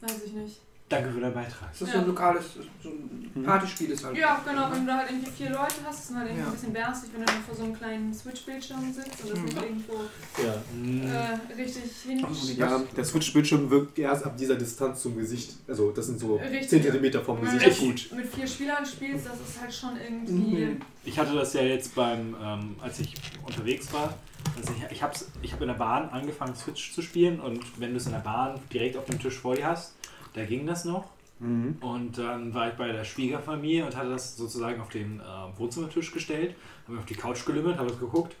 weiß 0.00 0.22
ich 0.26 0.32
nicht. 0.32 0.56
Danke 0.88 1.10
für 1.10 1.18
deinen 1.20 1.34
Beitrag. 1.34 1.68
Das 1.72 1.82
ist 1.82 1.88
Ja. 1.88 1.94
so 1.94 1.98
ein 1.98 2.06
lokales, 2.06 2.44
so 2.80 2.88
ein 2.90 3.42
Partyspiel 3.42 3.90
ist 3.90 4.04
halt. 4.04 4.16
Ja, 4.16 4.40
genau, 4.48 4.70
wenn 4.70 4.82
du 4.82 4.86
da 4.86 4.98
halt 4.98 5.10
irgendwie 5.10 5.32
vier 5.32 5.50
Leute 5.50 5.74
hast, 5.84 5.98
ist 6.04 6.10
es 6.10 6.14
halt 6.16 6.26
irgendwie 6.28 6.42
Ja. 6.42 6.46
ein 6.46 6.52
bisschen 6.52 6.72
berstig, 6.72 7.10
wenn 7.12 7.20
du 7.22 7.26
dann 7.26 7.42
vor 7.42 7.56
so 7.56 7.64
einem 7.64 7.74
kleinen 7.76 8.14
Switch-Bildschirm 8.14 8.92
sitzt 8.94 9.20
und 9.24 9.30
das 9.32 9.40
nicht 9.40 9.56
irgendwo 9.62 9.94
Ja. 10.40 10.62
Mhm. 10.72 11.02
äh, 11.02 11.60
richtig 11.60 11.82
hin. 12.06 12.24
Ja, 12.56 12.80
der 12.96 13.04
Switch-Bildschirm 13.04 13.68
wirkt 13.68 13.98
erst 13.98 14.24
ab 14.26 14.36
dieser 14.36 14.54
Distanz 14.54 15.02
zum 15.02 15.16
Gesicht. 15.16 15.54
Also, 15.66 15.90
das 15.90 16.06
sind 16.06 16.20
so 16.20 16.36
Richtig. 16.36 16.68
10 16.68 16.82
cm 16.84 17.20
vom 17.24 17.42
Wenn 17.44 17.58
du 17.58 17.64
Gesicht. 17.64 18.12
mit, 18.12 18.24
mit 18.24 18.32
vier 18.32 18.46
Spielern 18.46 18.86
spielst, 18.86 19.26
das 19.26 19.40
ist 19.40 19.60
halt 19.60 19.74
schon 19.74 19.90
irgendwie. 20.00 20.66
Mhm. 20.66 20.80
Ich 21.04 21.18
hatte 21.18 21.34
das 21.34 21.52
ja 21.54 21.62
jetzt 21.62 21.96
beim, 21.96 22.36
ähm, 22.40 22.76
als 22.80 23.00
ich 23.00 23.12
unterwegs 23.44 23.92
war. 23.92 24.14
Also 24.56 24.72
ich 24.72 24.90
ich 24.90 25.02
habe 25.02 25.14
ich 25.42 25.52
hab 25.52 25.60
in 25.60 25.68
der 25.68 25.74
Bahn 25.74 26.08
angefangen, 26.10 26.54
Switch 26.54 26.92
zu 26.92 27.02
spielen 27.02 27.40
und 27.40 27.60
wenn 27.80 27.90
du 27.90 27.96
es 27.96 28.06
in 28.06 28.12
der 28.12 28.20
Bahn 28.20 28.58
direkt 28.72 28.96
auf 28.96 29.04
dem 29.04 29.18
Tisch 29.18 29.38
vor 29.38 29.54
dir 29.54 29.66
hast, 29.66 29.94
da 30.34 30.44
ging 30.44 30.66
das 30.66 30.84
noch. 30.84 31.04
Mhm. 31.38 31.76
Und 31.80 32.18
dann 32.18 32.54
war 32.54 32.68
ich 32.68 32.74
bei 32.74 32.90
der 32.90 33.04
Schwiegerfamilie 33.04 33.84
und 33.84 33.94
hatte 33.94 34.10
das 34.10 34.36
sozusagen 34.36 34.80
auf 34.80 34.88
den 34.88 35.20
äh, 35.20 35.58
Wohnzimmertisch 35.58 36.12
gestellt, 36.12 36.54
habe 36.84 36.92
mich 36.92 37.00
auf 37.00 37.06
die 37.06 37.14
Couch 37.14 37.44
gelümmelt, 37.44 37.78
habe 37.78 37.90
es 37.90 37.98
geguckt. 37.98 38.34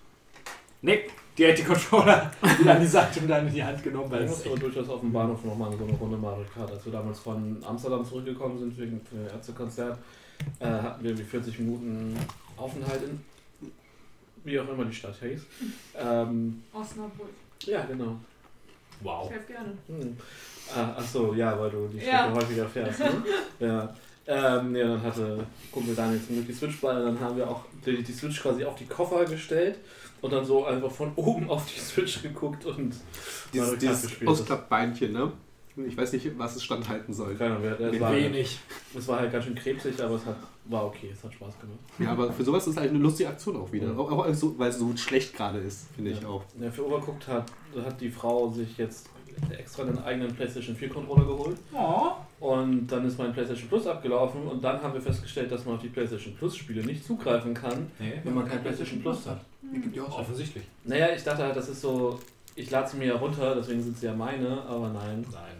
Nee, 0.82 1.00
direkt 1.36 1.58
die 1.58 1.64
Controller 1.64 2.30
wieder 2.58 2.74
an 2.74 2.80
die 2.80 2.86
Seite 2.86 3.20
und 3.20 3.28
dann 3.28 3.46
in 3.48 3.54
die 3.54 3.64
Hand 3.64 3.82
genommen, 3.82 4.10
weil 4.10 4.24
Ich 4.24 4.30
musste 4.30 4.48
aber 4.50 4.58
durchaus 4.58 4.88
auf 4.88 5.00
dem 5.00 5.12
Bahnhof 5.12 5.44
nochmal 5.44 5.70
so 5.76 5.84
eine 5.84 5.92
Runde 5.92 6.16
Mario 6.16 6.44
Kart. 6.52 6.70
Als 6.70 6.84
wir 6.84 6.92
damals 6.92 7.18
von 7.18 7.62
Amsterdam 7.66 8.04
zurückgekommen 8.04 8.58
sind 8.58 8.78
wegen 8.78 9.00
dem 9.12 9.26
Ärztekonzert, 9.26 9.98
äh, 10.60 10.66
hatten 10.66 11.04
wir 11.04 11.18
wie 11.18 11.22
40 11.22 11.58
Minuten 11.58 12.16
Aufenthalt 12.56 13.02
in 13.02 13.20
wie 14.46 14.58
auch 14.60 14.68
immer 14.68 14.84
die 14.84 14.94
Stadt 14.94 15.16
hieß. 15.20 15.42
Ähm, 15.98 16.62
Osnabrück. 16.72 17.28
ja, 17.64 17.84
genau. 17.84 18.16
wow. 19.00 19.24
Ich 19.26 19.32
helfe 19.32 19.52
gerne. 19.52 19.72
Hm. 19.88 20.16
Ah, 20.74 20.94
ach 20.98 21.06
so, 21.06 21.32
ja, 21.34 21.58
weil 21.60 21.70
du 21.70 21.86
die 21.88 21.98
Strecke 22.00 22.16
Ja. 22.16 22.32
häufiger 22.34 22.66
fährst. 22.68 23.00
Ne? 23.00 23.22
ja. 23.60 23.94
Ähm, 24.28 24.74
ja, 24.74 24.88
dann 24.88 25.02
hatte 25.02 25.46
Kumpel 25.70 25.94
Daniel 25.94 26.20
zum 26.20 26.34
Glück 26.34 26.46
die 26.48 26.52
Switch 26.52 26.80
bei, 26.80 26.92
dann 26.92 27.18
haben 27.20 27.36
wir 27.36 27.48
auch 27.48 27.64
die, 27.84 28.02
die 28.02 28.12
Switch 28.12 28.42
quasi 28.42 28.64
auf 28.64 28.74
die 28.74 28.86
Koffer 28.86 29.24
gestellt 29.24 29.78
und 30.20 30.32
dann 30.32 30.44
so 30.44 30.64
einfach 30.66 30.90
von 30.90 31.12
oben 31.14 31.48
auf 31.48 31.64
die 31.72 31.78
Switch 31.78 32.22
geguckt 32.22 32.64
und 32.64 32.96
Mario 32.96 32.96
Dieses, 33.52 33.68
Kart 33.70 33.82
dieses 33.82 34.02
gespielt. 34.02 34.28
Ausklappbeinchen, 34.30 35.12
ne? 35.12 35.32
Ich 35.86 35.96
weiß 35.96 36.12
nicht, 36.14 36.38
was 36.38 36.56
es 36.56 36.62
standhalten 36.64 37.12
soll. 37.12 37.34
Keine 37.34 37.56
Ahnung, 37.56 37.70
es 37.78 38.00
war, 38.00 38.14
wenig. 38.14 38.58
es 38.96 39.08
war 39.08 39.20
halt 39.20 39.30
ganz 39.32 39.44
schön 39.44 39.54
krebsig, 39.54 40.00
aber 40.02 40.14
es 40.14 40.24
hat, 40.24 40.36
war 40.64 40.86
okay, 40.86 41.10
es 41.12 41.22
hat 41.22 41.34
Spaß 41.34 41.58
gemacht. 41.60 41.78
Ja, 41.98 42.12
aber 42.12 42.32
für 42.32 42.44
sowas 42.44 42.66
ist 42.66 42.72
es 42.74 42.76
halt 42.78 42.90
eine 42.90 42.98
lustige 42.98 43.28
Aktion 43.28 43.56
auch 43.56 43.70
wieder. 43.70 43.88
Mhm. 43.88 44.00
Auch, 44.00 44.10
auch 44.10 44.34
so, 44.34 44.58
weil 44.58 44.70
es 44.70 44.78
so 44.78 44.96
schlecht 44.96 45.34
gerade 45.36 45.58
ist, 45.58 45.88
finde 45.94 46.12
ich 46.12 46.22
Ja. 46.22 46.28
auch. 46.28 46.42
Ja, 46.60 46.70
für 46.70 46.86
Overcooked 46.86 47.28
hat, 47.28 47.52
hat 47.84 48.00
die 48.00 48.10
Frau 48.10 48.50
sich 48.50 48.78
jetzt 48.78 49.10
extra 49.50 49.82
einen 49.82 49.98
eigenen 49.98 50.34
PlayStation 50.34 50.74
4 50.74 50.88
Controller 50.88 51.26
geholt. 51.26 51.58
Oh. 51.74 52.12
Und 52.40 52.86
dann 52.86 53.04
ist 53.06 53.18
mein 53.18 53.32
PlayStation 53.34 53.68
Plus 53.68 53.86
abgelaufen 53.86 54.46
und 54.46 54.64
dann 54.64 54.80
haben 54.82 54.94
wir 54.94 55.00
festgestellt, 55.02 55.52
dass 55.52 55.66
man 55.66 55.74
auf 55.76 55.82
die 55.82 55.88
PlayStation 55.88 56.34
Plus 56.36 56.56
Spiele 56.56 56.82
nicht 56.84 57.04
zugreifen 57.04 57.52
kann, 57.52 57.90
Nee, 57.98 58.14
wenn 58.24 58.34
man 58.34 58.46
kein 58.46 58.62
PlayStation 58.62 59.02
Plus 59.02 59.26
hat. 59.26 59.40
Die 59.62 59.80
gibt 59.80 59.94
ja 59.96 60.04
auch 60.04 60.20
offensichtlich. 60.20 60.64
Naja, 60.84 61.08
ich 61.14 61.22
dachte 61.22 61.42
halt, 61.44 61.56
das 61.56 61.68
ist 61.68 61.82
so, 61.82 62.18
ich 62.54 62.70
lade 62.70 62.88
sie 62.88 62.96
mir 62.96 63.06
ja 63.08 63.16
runter, 63.16 63.54
deswegen 63.56 63.82
sind 63.82 63.98
sie 63.98 64.06
ja 64.06 64.14
meine, 64.14 64.62
aber 64.62 64.88
nein. 64.88 65.24
Nein. 65.30 65.55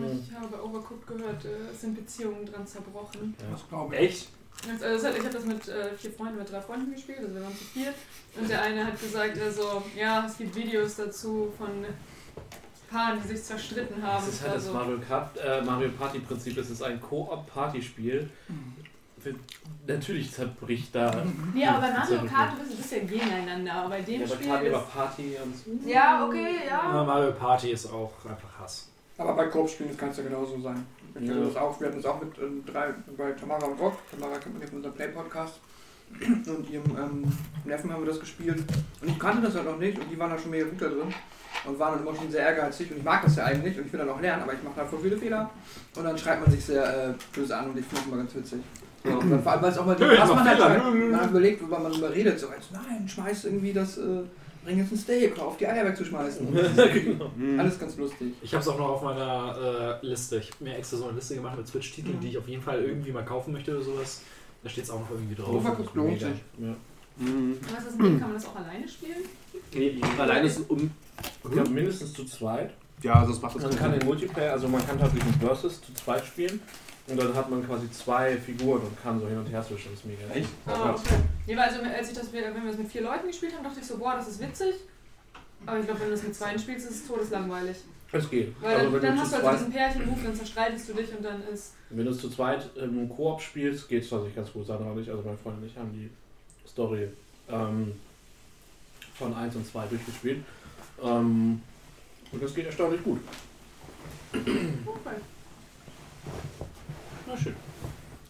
Mhm. 0.00 0.24
Ich 0.28 0.34
habe 0.34 0.64
Overcooked 0.64 1.06
gehört, 1.06 1.44
äh, 1.44 1.70
es 1.72 1.80
sind 1.80 1.94
Beziehungen 1.94 2.44
dran 2.46 2.66
zerbrochen. 2.66 3.34
Ja. 3.40 3.46
Das 3.52 3.68
glaube 3.68 3.94
ich. 3.96 4.00
Echt? 4.02 4.28
Also, 4.70 4.84
das 4.84 5.04
hat- 5.04 5.18
ich 5.18 5.24
habe 5.24 5.34
das 5.34 5.44
mit 5.44 5.68
äh, 5.68 5.96
vier 5.96 6.12
Freunden, 6.12 6.38
mit 6.38 6.50
drei 6.50 6.60
Freunden 6.60 6.92
gespielt, 6.92 7.18
also 7.20 7.34
wir 7.34 7.42
waren 7.42 7.56
zu 7.56 7.64
viert. 7.64 7.94
Und 8.38 8.48
der 8.48 8.62
eine 8.62 8.86
hat 8.86 9.00
gesagt, 9.00 9.38
also, 9.40 9.82
ja, 9.96 10.24
es 10.26 10.36
gibt 10.38 10.54
Videos 10.54 10.96
dazu 10.96 11.52
von 11.58 11.84
Paaren, 12.90 13.18
die 13.22 13.28
sich 13.28 13.42
zerstritten 13.42 14.02
haben. 14.02 14.24
Das 14.24 14.34
ist 14.34 14.42
halt 14.42 14.54
das 14.56 14.66
also, 14.66 14.74
Mario, 14.78 14.98
Kart, 15.00 15.36
äh, 15.38 15.62
Mario 15.62 15.88
Party 15.98 16.18
Prinzip, 16.20 16.56
es 16.58 16.70
ist 16.70 16.82
ein 16.82 17.00
Koop-Party-Spiel. 17.00 18.28
Für- 19.20 19.34
Natürlich 19.86 20.32
zerbricht 20.32 20.94
da. 20.94 21.24
nee, 21.54 21.64
aber 21.66 21.80
bei 21.80 21.92
Mario. 21.92 22.24
Kart 22.28 22.52
du 22.60 22.76
bist 22.76 22.92
ja 22.92 22.98
gegeneinander, 23.00 23.72
aber 23.72 23.88
bei 23.90 24.02
dem 24.02 24.20
Ja, 24.20 24.26
aber 24.26 24.34
Spiel 24.34 24.48
Kart 24.48 24.64
über 24.66 24.78
ist... 24.78 24.92
Party 24.92 25.36
und 25.42 25.56
so. 25.82 25.88
Ja, 25.88 26.26
okay, 26.26 26.56
Ja, 26.68 26.94
ja. 26.94 27.04
Mario 27.04 27.32
Party 27.32 27.70
ist 27.70 27.86
auch 27.86 28.12
einfach 28.28 28.58
Hass. 28.60 28.88
Aber 29.18 29.34
bei 29.34 29.46
Koop-Spielen 29.46 29.96
kann 29.96 30.10
es 30.10 30.16
ja 30.16 30.24
genauso 30.24 30.60
sein. 30.60 30.86
Wir, 31.14 31.34
Ja. 31.34 31.44
das 31.44 31.56
auch, 31.56 31.78
wir 31.78 31.88
hatten 31.88 31.98
das 31.98 32.06
auch 32.06 32.20
mit 32.20 32.30
ähm, 32.38 32.64
drei, 32.64 32.94
bei 33.16 33.32
Tamara 33.32 33.66
und 33.66 33.78
Rock. 33.78 33.98
Tamara 34.10 34.38
kennt 34.38 34.54
man 34.54 34.62
ja 34.62 34.68
von 34.68 34.76
unserem 34.78 34.94
Play-Podcast. 34.94 35.60
Und 36.20 36.70
ihrem 36.70 36.84
ähm, 36.96 37.32
Neffen 37.64 37.90
haben 37.92 38.02
wir 38.02 38.08
das 38.10 38.20
gespielt. 38.20 38.58
Und 39.00 39.08
ich 39.08 39.18
kannte 39.18 39.42
das 39.42 39.54
halt 39.54 39.64
noch 39.64 39.78
nicht 39.78 39.98
und 39.98 40.10
die 40.10 40.18
waren 40.18 40.30
da 40.30 40.38
schon 40.38 40.50
mega 40.50 40.64
gut 40.66 40.80
da 40.80 40.86
drin. 40.88 41.14
Und 41.66 41.78
waren 41.78 41.94
dann 41.94 42.06
immer 42.06 42.14
schon 42.14 42.30
sehr 42.30 42.42
ehrgeizig 42.42 42.90
und 42.90 42.98
ich 42.98 43.04
mag 43.04 43.22
das 43.22 43.36
ja 43.36 43.44
eigentlich 43.44 43.78
und 43.78 43.86
ich 43.86 43.92
will 43.92 44.00
dann 44.00 44.10
auch 44.10 44.20
lernen, 44.20 44.42
aber 44.42 44.52
ich 44.52 44.62
mache 44.62 44.74
da 44.76 44.84
voll 44.84 44.98
viele 45.00 45.16
Fehler. 45.16 45.48
Und 45.96 46.04
dann 46.04 46.18
schreibt 46.18 46.42
man 46.42 46.50
sich 46.50 46.64
sehr 46.64 46.82
äh, 46.84 47.14
böse 47.32 47.56
an 47.56 47.70
und 47.70 47.78
ich 47.78 47.84
finde 47.84 47.96
das 48.02 48.06
immer 48.06 48.16
ganz 48.16 48.34
witzig. 48.34 48.60
Ja, 49.04 49.14
und 49.16 49.30
dann 49.30 49.42
vor 49.42 49.52
allem, 49.52 49.62
weil 49.62 49.70
es 49.70 49.78
auch 49.78 49.86
mal 49.86 49.98
was 49.98 50.28
man, 50.28 50.44
halt, 50.44 50.58
schreibt, 50.58 50.84
man 50.84 51.20
hat 51.20 51.30
überlegt, 51.30 51.60
worüber 51.62 51.78
man 51.78 51.92
darüber 51.92 52.12
redet, 52.12 52.38
so 52.38 52.48
als 52.48 52.70
nein, 52.72 53.08
schmeiß 53.08 53.44
irgendwie 53.46 53.72
das, 53.72 53.98
äh, 53.98 54.22
bring 54.64 54.78
jetzt 54.78 54.92
ein 54.92 54.98
Steak, 54.98 55.38
auf 55.38 55.56
die 55.56 55.66
Eier 55.66 55.84
wegzuschmeißen. 55.86 56.46
Und 56.46 56.54
das 56.56 56.68
ist 56.68 56.92
genau. 57.04 57.30
Alles 57.58 57.78
ganz 57.78 57.96
lustig. 57.96 58.32
Ich 58.42 58.52
habe 58.52 58.62
es 58.62 58.68
auch 58.68 58.78
noch 58.78 58.88
auf 58.88 59.02
meiner 59.02 59.98
äh, 60.02 60.06
Liste. 60.06 60.38
Ich 60.38 60.50
habe 60.52 60.64
mir 60.64 60.76
extra 60.76 60.96
so 60.96 61.04
eine 61.06 61.14
Liste 61.14 61.34
gemacht 61.34 61.56
mit 61.56 61.66
Switch-Titeln, 61.66 62.16
Mhm. 62.16 62.20
die 62.20 62.28
ich 62.28 62.38
auf 62.38 62.48
jeden 62.48 62.62
Fall 62.62 62.82
irgendwie 62.82 63.12
mal 63.12 63.24
kaufen 63.24 63.52
möchte 63.52 63.72
oder 63.72 63.82
sowas. 63.82 64.22
Da 64.62 64.68
steht 64.70 64.84
es 64.84 64.90
auch 64.90 65.00
noch 65.00 65.10
irgendwie 65.10 65.34
drauf. 65.34 65.54
Overcooked 65.54 65.94
lohnt 65.94 66.20
sich. 66.20 66.28
Ja. 66.58 66.74
Mhm. 67.18 67.56
Was 67.74 67.86
ist 67.86 67.98
mit? 67.98 68.12
Kann 68.20 68.28
man 68.30 68.34
das 68.34 68.46
auch 68.46 68.56
alleine 68.56 68.86
spielen? 68.88 70.02
Alleine 70.18 70.46
ist 70.46 70.58
es 70.60 70.66
um. 70.66 70.90
Ich 71.44 71.50
glaube, 71.50 71.70
mindestens 71.70 72.12
zu 72.12 72.24
zweit. 72.24 72.72
Ja, 73.02 73.14
also 73.14 73.32
das 73.32 73.42
macht 73.42 73.56
das 73.56 73.62
Man 73.64 73.76
kann 73.76 73.92
den 73.98 74.06
Multiplayer, 74.06 74.52
also 74.52 74.68
man 74.68 74.86
kann 74.86 74.98
tatsächlich 74.98 75.34
ein 75.34 75.40
Versus 75.40 75.80
zu 75.82 75.92
zweit 75.94 76.24
spielen. 76.24 76.60
Und 77.12 77.18
dann 77.20 77.34
hat 77.34 77.50
man 77.50 77.66
quasi 77.66 77.90
zwei 77.90 78.36
Figuren 78.38 78.80
und 78.80 79.02
kann 79.02 79.20
so 79.20 79.28
hin 79.28 79.36
und 79.36 79.46
her 79.46 79.62
switchen. 79.62 79.92
Das 79.92 80.00
ist 80.00 80.06
mega. 80.06 80.34
Echt? 80.34 80.48
Ah, 80.66 80.90
okay. 80.90 81.16
Ja, 81.46 81.56
weil 81.58 81.64
also, 81.64 81.82
als 81.82 82.08
ich 82.10 82.16
das, 82.16 82.32
wenn 82.32 82.42
wir 82.42 82.70
das 82.70 82.78
mit 82.78 82.88
vier 82.90 83.02
Leuten 83.02 83.26
gespielt 83.26 83.54
haben, 83.54 83.64
dachte 83.64 83.80
ich 83.80 83.86
so, 83.86 83.98
boah, 83.98 84.14
das 84.16 84.28
ist 84.28 84.40
witzig. 84.40 84.74
Aber 85.66 85.78
ich 85.78 85.84
glaube, 85.84 86.00
wenn 86.00 86.08
du 86.08 86.14
das 86.14 86.22
mit 86.22 86.34
zwei 86.34 86.56
spielst, 86.56 86.88
ist 86.90 87.02
es 87.02 87.06
todeslangweilig. 87.06 87.76
Es 88.12 88.28
geht. 88.28 88.54
Weil 88.60 88.76
Also 88.76 88.84
dann, 88.84 88.92
wenn 88.94 89.02
dann 89.02 89.14
du 89.16 89.20
hast 89.22 89.32
du 89.32 89.36
also 89.36 89.50
diesen 89.58 89.72
Pärchen-Move, 89.72 90.20
dann 90.22 90.34
zerstreitest 90.34 90.88
du 90.88 90.94
dich 90.94 91.16
und 91.16 91.24
dann 91.24 91.42
ist. 91.48 91.74
Wenn 91.90 92.04
du 92.04 92.10
es 92.10 92.18
zu 92.18 92.30
zweit 92.30 92.68
im 92.76 93.08
Koop 93.08 93.40
spielst, 93.40 93.88
geht 93.88 94.04
es 94.04 94.10
tatsächlich 94.10 94.36
ganz 94.36 94.52
gut. 94.52 94.66
Sandra 94.66 94.90
und 94.90 95.00
ich, 95.00 95.10
also 95.10 95.22
meine 95.22 95.38
Freundin 95.38 95.62
und 95.62 95.68
ich, 95.68 95.76
haben 95.76 95.92
die 95.92 96.10
Story 96.68 97.08
ähm, 97.48 97.92
von 99.14 99.34
1 99.34 99.56
und 99.56 99.66
2 99.66 99.86
durchgespielt. 99.86 100.44
Ähm, 101.02 101.62
und 102.32 102.42
das 102.42 102.54
geht 102.54 102.66
erstaunlich 102.66 103.02
gut. 103.02 103.20
Okay. 104.32 105.16
Na 107.32 107.38
schön. 107.38 107.56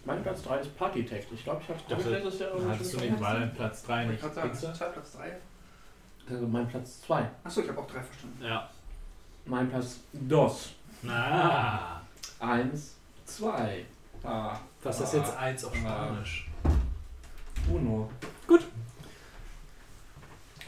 Mein 0.05 0.23
Platz 0.23 0.43
3 0.43 0.59
ist 0.59 0.77
Party 0.79 1.05
Tech. 1.05 1.27
Ich 1.33 1.43
glaube, 1.43 1.61
ich 1.61 1.69
habe 1.69 1.81
dachte, 1.89 2.11
letztes 2.11 2.39
Jahr 2.39 2.51
irgendwie 2.51 2.73
Hattest 2.73 2.95
du 2.95 2.99
nicht 3.01 3.21
mal 3.21 3.37
einen 3.37 3.53
Platz 3.53 3.83
3 3.83 4.03
Ich 4.05 4.11
nicht? 4.11 4.21
kann 4.21 4.33
sagen, 4.33 4.51
Pizza? 4.51 4.75
zwei, 4.75 4.85
Platz 4.87 5.13
3. 5.13 5.37
Also 6.31 6.47
mein 6.47 6.69
Platz 6.69 7.01
2. 7.03 7.31
Achso, 7.43 7.61
ich 7.63 7.69
habe 7.69 7.81
auch 7.81 7.87
drei 7.89 8.01
verstanden. 8.01 8.45
Ja. 8.45 8.71
Mein 9.45 9.69
Platz 9.69 9.97
DOS. 10.13 10.71
Na, 11.03 12.01
1, 12.39 12.95
2. 13.25 13.85
Ah, 14.23 14.57
was 14.85 15.01
ist 15.01 15.15
jetzt 15.15 15.37
eins 15.37 15.65
auf 15.65 15.75
Spanisch? 15.75 16.49
Uno. 17.69 18.09
Gut. 18.47 18.65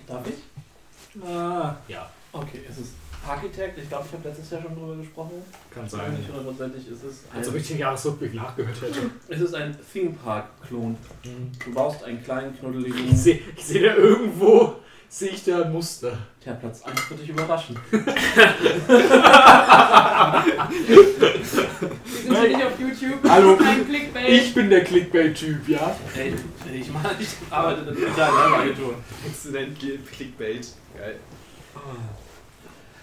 Darf 0.08 0.26
ich? 0.26 1.22
Ah, 1.24 1.76
ja, 1.86 2.10
Okay, 2.32 2.62
es 2.68 2.78
ist 2.78 2.94
Architect. 3.28 3.78
Ich 3.78 3.88
glaube, 3.88 4.04
ich 4.08 4.12
habe 4.18 4.28
letztes 4.28 4.50
Jahr 4.50 4.62
schon 4.62 4.74
drüber 4.76 4.96
gesprochen. 4.96 5.42
kann 5.72 5.82
Nicht 5.84 5.92
sein. 5.92 6.18
hundertprozentig. 6.28 6.82
Es 6.88 7.02
ist 7.04 7.24
Also 7.34 7.50
ein, 7.50 7.56
richtig 7.56 7.78
Jahresrückblick 7.78 8.34
nachgehört 8.34 8.80
hätte. 8.82 9.10
es 9.28 9.40
ist 9.40 9.54
ein 9.54 9.76
Theme 9.92 10.10
Park-Klon. 10.24 10.96
Du 11.64 11.72
baust 11.72 12.04
einen 12.04 12.22
kleinen, 12.22 12.52
Ich 12.54 12.60
knuddeligen. 12.60 13.16
sehe 13.16 13.40
ich 13.56 13.64
seh 13.64 13.80
da 13.82 13.94
irgendwo, 13.94 14.74
sehe 15.08 15.30
ich 15.30 15.44
da 15.44 15.62
ein 15.62 15.72
Muster. 15.72 16.18
Tja, 16.42 16.52
Platz 16.54 16.82
1 16.82 17.10
wird 17.10 17.20
dich 17.22 17.28
überraschen. 17.30 17.76
Wir 17.90 18.02
sind 22.36 22.48
nicht 22.48 22.64
auf 22.66 22.78
YouTube. 22.80 23.28
Hallo. 23.28 23.56
Kein 23.56 23.86
Clickbait. 23.86 24.28
Ich 24.28 24.54
bin 24.54 24.70
der 24.70 24.84
Clickbait-Typ, 24.84 25.68
ja? 25.68 25.96
Ey, 26.16 26.34
ich, 26.80 26.90
mach, 26.92 27.04
ich 27.18 27.28
arbeite 27.50 27.80
in 27.90 27.96
der 27.96 28.16
Werbeagentur. 28.16 28.94
Exzellent 29.26 29.78
Clickbait. 29.78 30.68
Geil. 30.96 31.16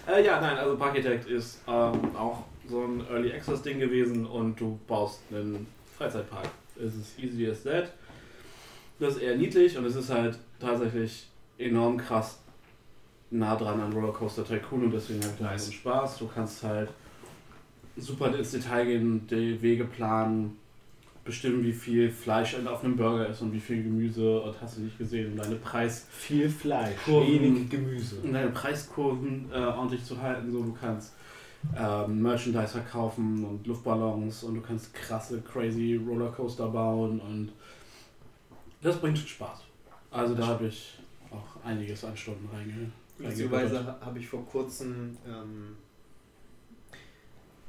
Äh, 0.06 0.24
ja, 0.24 0.40
nein, 0.40 0.56
also 0.56 0.76
Parkitect 0.76 1.26
ist 1.28 1.60
ähm, 1.68 2.16
auch 2.16 2.44
so 2.68 2.82
ein 2.82 3.06
Early 3.08 3.32
Access 3.32 3.62
Ding 3.62 3.78
gewesen 3.78 4.26
und 4.26 4.58
du 4.58 4.78
baust 4.86 5.20
einen 5.30 5.66
Freizeitpark. 5.96 6.48
Es 6.76 6.94
ist 6.94 7.18
easy 7.18 7.48
as 7.48 7.62
that. 7.62 7.92
Das 8.98 9.16
ist 9.16 9.22
eher 9.22 9.36
niedlich 9.36 9.76
und 9.76 9.84
es 9.84 9.96
ist 9.96 10.10
halt 10.10 10.38
tatsächlich 10.58 11.28
enorm 11.58 11.98
krass 11.98 12.38
nah 13.30 13.56
dran 13.56 13.80
an 13.80 13.92
Rollercoaster 13.92 14.44
Tycoon 14.44 14.84
und 14.84 14.90
deswegen 14.92 15.22
halt 15.22 15.40
nice. 15.40 15.72
Spaß. 15.72 16.18
Du 16.18 16.28
kannst 16.28 16.62
halt 16.62 16.90
super 17.96 18.34
ins 18.36 18.50
Detail 18.50 18.84
gehen, 18.86 19.26
die 19.28 19.60
Wege 19.62 19.84
planen, 19.84 20.58
bestimmen, 21.24 21.62
wie 21.64 21.72
viel 21.72 22.10
Fleisch 22.10 22.56
auf 22.66 22.82
einem 22.82 22.96
Burger 22.96 23.28
ist 23.28 23.40
und 23.42 23.52
wie 23.52 23.60
viel 23.60 23.82
Gemüse 23.82 24.40
und 24.40 24.60
hast 24.60 24.76
du 24.76 24.80
nicht 24.82 24.98
gesehen, 24.98 25.32
um 25.32 25.38
deine 25.38 25.56
Preis 25.56 26.06
Viel 26.10 26.48
Fleisch, 26.48 26.96
Kurven. 27.04 27.28
wenig 27.28 27.70
Gemüse. 27.70 28.16
um 28.22 28.32
deine 28.32 28.50
Preiskurven 28.50 29.50
äh, 29.52 29.58
ordentlich 29.58 30.04
zu 30.04 30.20
halten. 30.20 30.50
So, 30.50 30.62
du 30.62 30.76
kannst 30.80 31.14
ähm, 31.78 32.22
Merchandise 32.22 32.72
verkaufen 32.72 33.44
und 33.44 33.66
Luftballons 33.66 34.42
und 34.44 34.56
du 34.56 34.60
kannst 34.60 34.92
krasse, 34.94 35.40
crazy 35.42 36.00
Rollercoaster 36.04 36.68
bauen 36.68 37.20
und 37.20 37.52
das 38.82 39.00
bringt 39.00 39.18
Spaß. 39.18 39.60
Also 40.10 40.34
da 40.34 40.46
habe 40.48 40.66
ich 40.66 40.98
auch 41.30 41.64
einiges 41.64 42.04
an 42.04 42.16
Stunden 42.16 42.48
reinge 42.52 42.90
Beziehungsweise 43.18 43.96
habe 44.00 44.18
ich 44.18 44.26
vor 44.28 44.44
kurzem 44.46 45.16
ähm, 45.26 45.76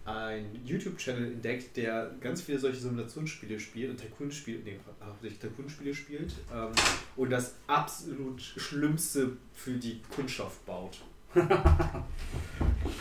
einen 0.05 0.59
YouTube-Channel 0.65 1.25
entdeckt, 1.33 1.77
der 1.77 2.11
ganz 2.19 2.41
viele 2.41 2.59
solche 2.59 2.79
Simulationsspiele 2.79 3.59
spielt 3.59 3.91
und 3.91 3.97
Tycoon-Spiele, 3.97 4.59
nee, 4.65 4.79
hauptsächlich 5.03 5.39
Tycoon-Spiele 5.39 5.93
spielt 5.95 6.33
ähm, 6.53 6.71
und 7.15 7.29
das 7.29 7.53
absolut 7.67 8.41
Schlimmste 8.41 9.31
für 9.53 9.71
die 9.73 10.01
Kundschaft 10.13 10.65
baut. 10.65 10.97
und 11.33 11.47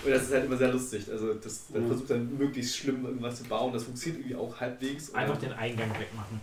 das 0.06 0.22
ist 0.22 0.32
halt 0.32 0.46
immer 0.46 0.56
sehr 0.56 0.72
lustig. 0.72 1.10
Also 1.10 1.34
das, 1.34 1.66
der 1.68 1.80
Ja. 1.82 1.86
versucht 1.88 2.10
dann 2.10 2.38
möglichst 2.38 2.76
schlimm 2.76 3.04
irgendwas 3.04 3.38
zu 3.42 3.44
bauen. 3.44 3.72
Das 3.72 3.84
funktioniert 3.84 4.20
irgendwie 4.20 4.36
auch 4.36 4.60
halbwegs. 4.60 5.12
Einfach 5.14 5.36
den 5.36 5.52
Eingang 5.52 5.90
wegmachen. 5.90 6.40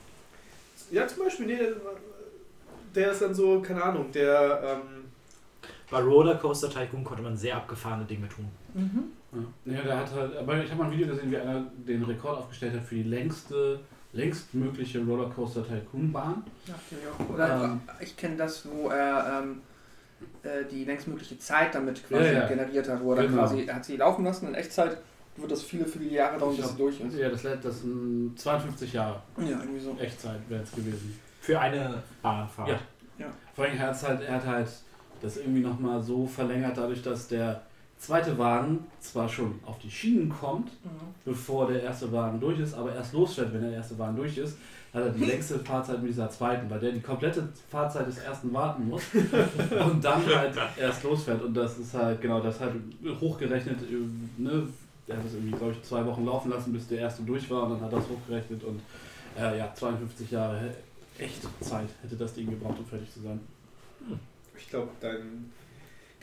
Ja, 0.91 1.07
zum 1.07 1.23
Beispiel, 1.23 1.45
nee, 1.45 1.59
der, 2.93 3.11
ist 3.11 3.21
dann 3.21 3.33
so, 3.33 3.61
keine 3.61 3.81
Ahnung, 3.83 4.11
der 4.11 4.81
ähm, 4.83 5.05
Bei 5.89 5.99
Rollercoaster 6.01 6.69
Tycoon 6.69 7.03
konnte 7.03 7.23
man 7.23 7.37
sehr 7.37 7.55
abgefahrene 7.55 8.05
Dinge 8.05 8.27
tun. 8.27 8.49
Ja. 9.31 9.73
ja, 9.73 9.81
der 9.83 9.97
hat 9.97 10.11
halt, 10.11 10.35
aber 10.37 10.63
ich 10.63 10.69
habe 10.71 10.81
mal 10.83 10.89
ein 10.89 10.97
Video 10.97 11.07
gesehen, 11.07 11.29
wie 11.31 11.37
einer 11.37 11.65
den 11.87 12.03
Rekord 12.03 12.39
aufgestellt 12.39 12.73
hat 12.73 12.83
für 12.83 12.95
die 12.95 13.03
längste, 13.03 13.79
längstmögliche 14.13 15.03
Rollercoaster 15.05 15.63
Tycoon 15.67 16.11
Bahn. 16.11 16.43
Ja, 16.65 16.73
kenn 16.89 16.97
ich 17.01 17.07
auch. 17.07 17.33
Oder 17.33 17.63
Ähm. 17.65 17.81
ich 17.99 18.17
kenne 18.17 18.37
das, 18.37 18.67
wo 18.67 18.89
er 18.89 19.41
ähm, 19.43 19.61
äh, 20.43 20.65
die 20.69 20.83
längstmögliche 20.85 21.37
Zeit 21.39 21.75
damit 21.75 22.07
quasi 22.07 22.25
Ja, 22.25 22.31
ja. 22.33 22.47
generiert 22.47 22.89
hat, 22.89 23.01
wo 23.03 23.13
er 23.13 23.23
Genau. 23.23 23.37
quasi, 23.43 23.65
er 23.65 23.75
hat 23.75 23.85
sie 23.85 23.97
laufen 23.97 24.25
lassen 24.25 24.47
in 24.47 24.55
Echtzeit, 24.55 24.97
wird 25.37 25.51
das 25.51 25.63
viele, 25.63 25.85
viele 25.85 26.09
Jahre 26.09 26.37
dauern, 26.37 26.55
bis 26.57 26.69
sie 26.71 26.77
durch 26.77 26.99
ist. 26.99 27.15
Ja, 27.17 27.29
das, 27.29 27.43
das 27.43 27.81
sind 27.81 28.33
52 28.37 28.93
Jahre 28.93 29.21
Ja, 29.37 29.59
irgendwie 29.61 29.79
so. 29.79 29.95
Echtzeit 29.99 30.39
wäre 30.49 30.63
es 30.63 30.71
gewesen. 30.71 31.17
Für 31.39 31.59
eine 31.59 32.03
Bahnfahrt. 32.21 32.69
Ja. 33.17 33.27
Vor 33.55 33.65
allem 33.65 33.77
er, 33.77 33.87
hat's 33.87 34.03
halt, 34.03 34.21
er 34.21 34.35
hat 34.35 34.45
halt 34.45 34.67
das 35.21 35.37
irgendwie 35.37 35.61
nochmal 35.61 36.01
so 36.01 36.25
verlängert, 36.25 36.77
dadurch, 36.77 37.01
dass 37.03 37.27
der 37.27 37.61
zweite 37.99 38.37
Wagen 38.37 38.85
zwar 39.01 39.27
schon 39.29 39.59
auf 39.65 39.77
die 39.79 39.91
Schienen 39.91 40.29
kommt, 40.29 40.69
Mhm. 40.83 40.89
bevor 41.25 41.67
der 41.67 41.83
erste 41.83 42.11
Wagen 42.11 42.39
durch 42.39 42.59
ist, 42.59 42.73
aber 42.73 42.95
erst 42.95 43.13
losfährt, 43.13 43.53
wenn 43.53 43.61
der 43.61 43.73
erste 43.73 43.97
Wagen 43.99 44.15
durch 44.15 44.37
ist, 44.37 44.57
hat 44.93 45.03
er 45.03 45.09
die 45.11 45.25
längste 45.31 45.59
Fahrzeit 45.59 46.01
mit 46.01 46.11
dieser 46.11 46.29
zweiten, 46.29 46.69
weil 46.69 46.79
der 46.79 46.91
die 46.93 47.01
komplette 47.01 47.47
Fahrzeit 47.69 48.07
des 48.07 48.17
ersten 48.19 48.51
warten 48.53 48.87
muss 48.87 49.03
und 49.91 50.03
dann 50.03 50.25
halt 50.25 50.55
erst 50.77 51.03
losfährt. 51.03 51.43
Und 51.43 51.53
das 51.53 51.77
ist 51.77 51.93
halt, 51.93 52.21
genau, 52.21 52.39
das 52.41 52.59
halt 52.59 52.73
hochgerechnet, 53.19 53.81
äh, 53.83 54.41
ne? 54.41 54.67
Er 55.07 55.17
hat 55.17 55.25
das 55.25 55.33
irgendwie, 55.33 55.57
glaube 55.57 55.71
ich, 55.73 55.81
zwei 55.81 56.05
Wochen 56.05 56.23
laufen 56.23 56.51
lassen, 56.51 56.71
bis 56.71 56.87
der 56.87 56.99
erste 56.99 57.23
durch 57.23 57.49
war 57.49 57.63
und 57.63 57.71
dann 57.71 57.81
hat 57.81 57.91
er 57.91 57.97
das 57.99 58.07
hochgerechnet 58.09 58.63
und 58.63 58.79
äh, 59.37 59.57
ja, 59.57 59.73
52 59.73 60.29
Jahre 60.31 60.71
echte 61.17 61.47
Zeit 61.61 61.89
hätte 62.03 62.15
das 62.15 62.33
Ding 62.35 62.47
gebraucht, 62.49 62.77
um 62.79 62.85
fertig 62.85 63.11
zu 63.11 63.19
sein. 63.21 63.39
ich 64.57 64.69
glaube, 64.69 64.89
dein 65.01 65.51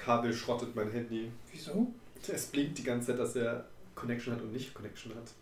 Kabel 0.07 0.33
schrottet 0.33 0.75
mein 0.77 0.89
Handy. 0.93 1.29
Wieso? 1.53 1.89
Es 2.33 2.47
blinkt 2.47 2.79
die 2.79 2.85
ganze 2.85 3.09
Zeit, 3.09 3.19
dass 3.19 3.35
er 3.35 3.65
Connection 3.97 4.35
hat 4.35 4.41
und 4.41 4.53
nicht 4.53 4.73
Connection 4.73 5.13
hat. 5.17 5.33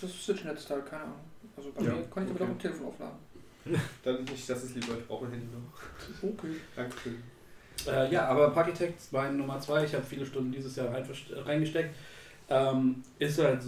Das 0.00 0.10
ist 0.10 0.24
Switch-Netzteil, 0.24 0.82
keine 0.82 1.02
Ahnung. 1.02 1.18
Also 1.56 1.72
bei 1.72 1.82
Ja, 1.82 1.92
mir 1.94 2.02
kann 2.04 2.22
ich 2.24 2.28
damit 2.28 2.40
okay. 2.40 2.44
auch 2.44 2.48
ein 2.48 2.58
Telefon 2.58 2.86
aufladen. 2.86 3.16
Dann 4.04 4.24
nicht, 4.24 4.48
dass 4.48 4.62
es 4.62 4.74
lieber, 4.74 4.94
ich 4.98 5.06
brauche 5.06 5.24
mein 5.24 5.32
Handy 5.32 5.46
noch. 5.46 6.28
Okay. 6.30 6.54
Dankeschön. 6.74 7.22
Äh, 7.86 8.12
ja, 8.12 8.26
aber 8.28 8.50
Parkitect, 8.50 9.00
mein 9.12 9.36
Nummer 9.36 9.60
2, 9.60 9.84
ich 9.84 9.94
habe 9.94 10.04
viele 10.04 10.24
Stunden 10.26 10.52
dieses 10.52 10.76
Jahr 10.76 10.92
rein, 10.92 11.04
reingesteckt, 11.34 11.94
ähm, 12.48 13.02
ist, 13.18 13.38
halt, 13.38 13.62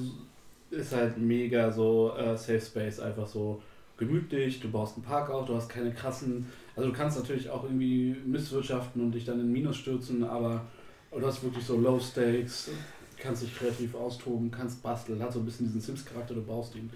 ist 0.70 0.92
halt 0.92 1.18
mega 1.18 1.70
so 1.70 2.14
äh, 2.16 2.36
Safe 2.36 2.60
Space, 2.60 3.00
einfach 3.00 3.26
so 3.26 3.60
gemütlich, 3.96 4.60
du 4.60 4.70
baust 4.70 4.96
einen 4.96 5.04
Park 5.04 5.30
auf, 5.30 5.46
du 5.46 5.56
hast 5.56 5.68
keine 5.68 5.92
krassen, 5.92 6.50
also 6.76 6.90
du 6.90 6.96
kannst 6.96 7.18
natürlich 7.18 7.48
auch 7.48 7.64
irgendwie 7.64 8.16
misswirtschaften 8.26 9.02
und 9.02 9.12
dich 9.12 9.24
dann 9.24 9.40
in 9.40 9.52
Minus 9.52 9.76
stürzen, 9.76 10.24
aber 10.24 10.64
du 11.12 11.24
hast 11.24 11.42
wirklich 11.42 11.64
so 11.64 11.78
Low 11.78 12.00
Stakes, 12.00 12.70
kannst 13.16 13.42
dich 13.42 13.56
kreativ 13.56 13.94
austoben, 13.94 14.50
kannst 14.50 14.82
basteln, 14.82 15.22
hat 15.22 15.32
so 15.32 15.38
ein 15.38 15.44
bisschen 15.44 15.66
diesen 15.66 15.80
Sims-Charakter, 15.80 16.34
du 16.34 16.42
baust 16.42 16.74
den 16.74 16.90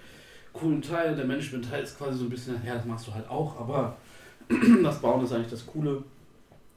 coolen 0.52 0.82
Teil, 0.82 1.14
der 1.14 1.24
Management-Teil 1.24 1.82
ist 1.82 1.96
quasi 1.96 2.18
so 2.18 2.24
ein 2.24 2.30
bisschen, 2.30 2.60
ja, 2.66 2.74
das 2.74 2.84
machst 2.84 3.06
du 3.06 3.14
halt 3.14 3.28
auch, 3.28 3.60
aber 3.60 3.96
das 4.82 5.00
Bauen 5.00 5.24
ist 5.24 5.32
eigentlich 5.32 5.50
das 5.50 5.66
Coole. 5.66 6.02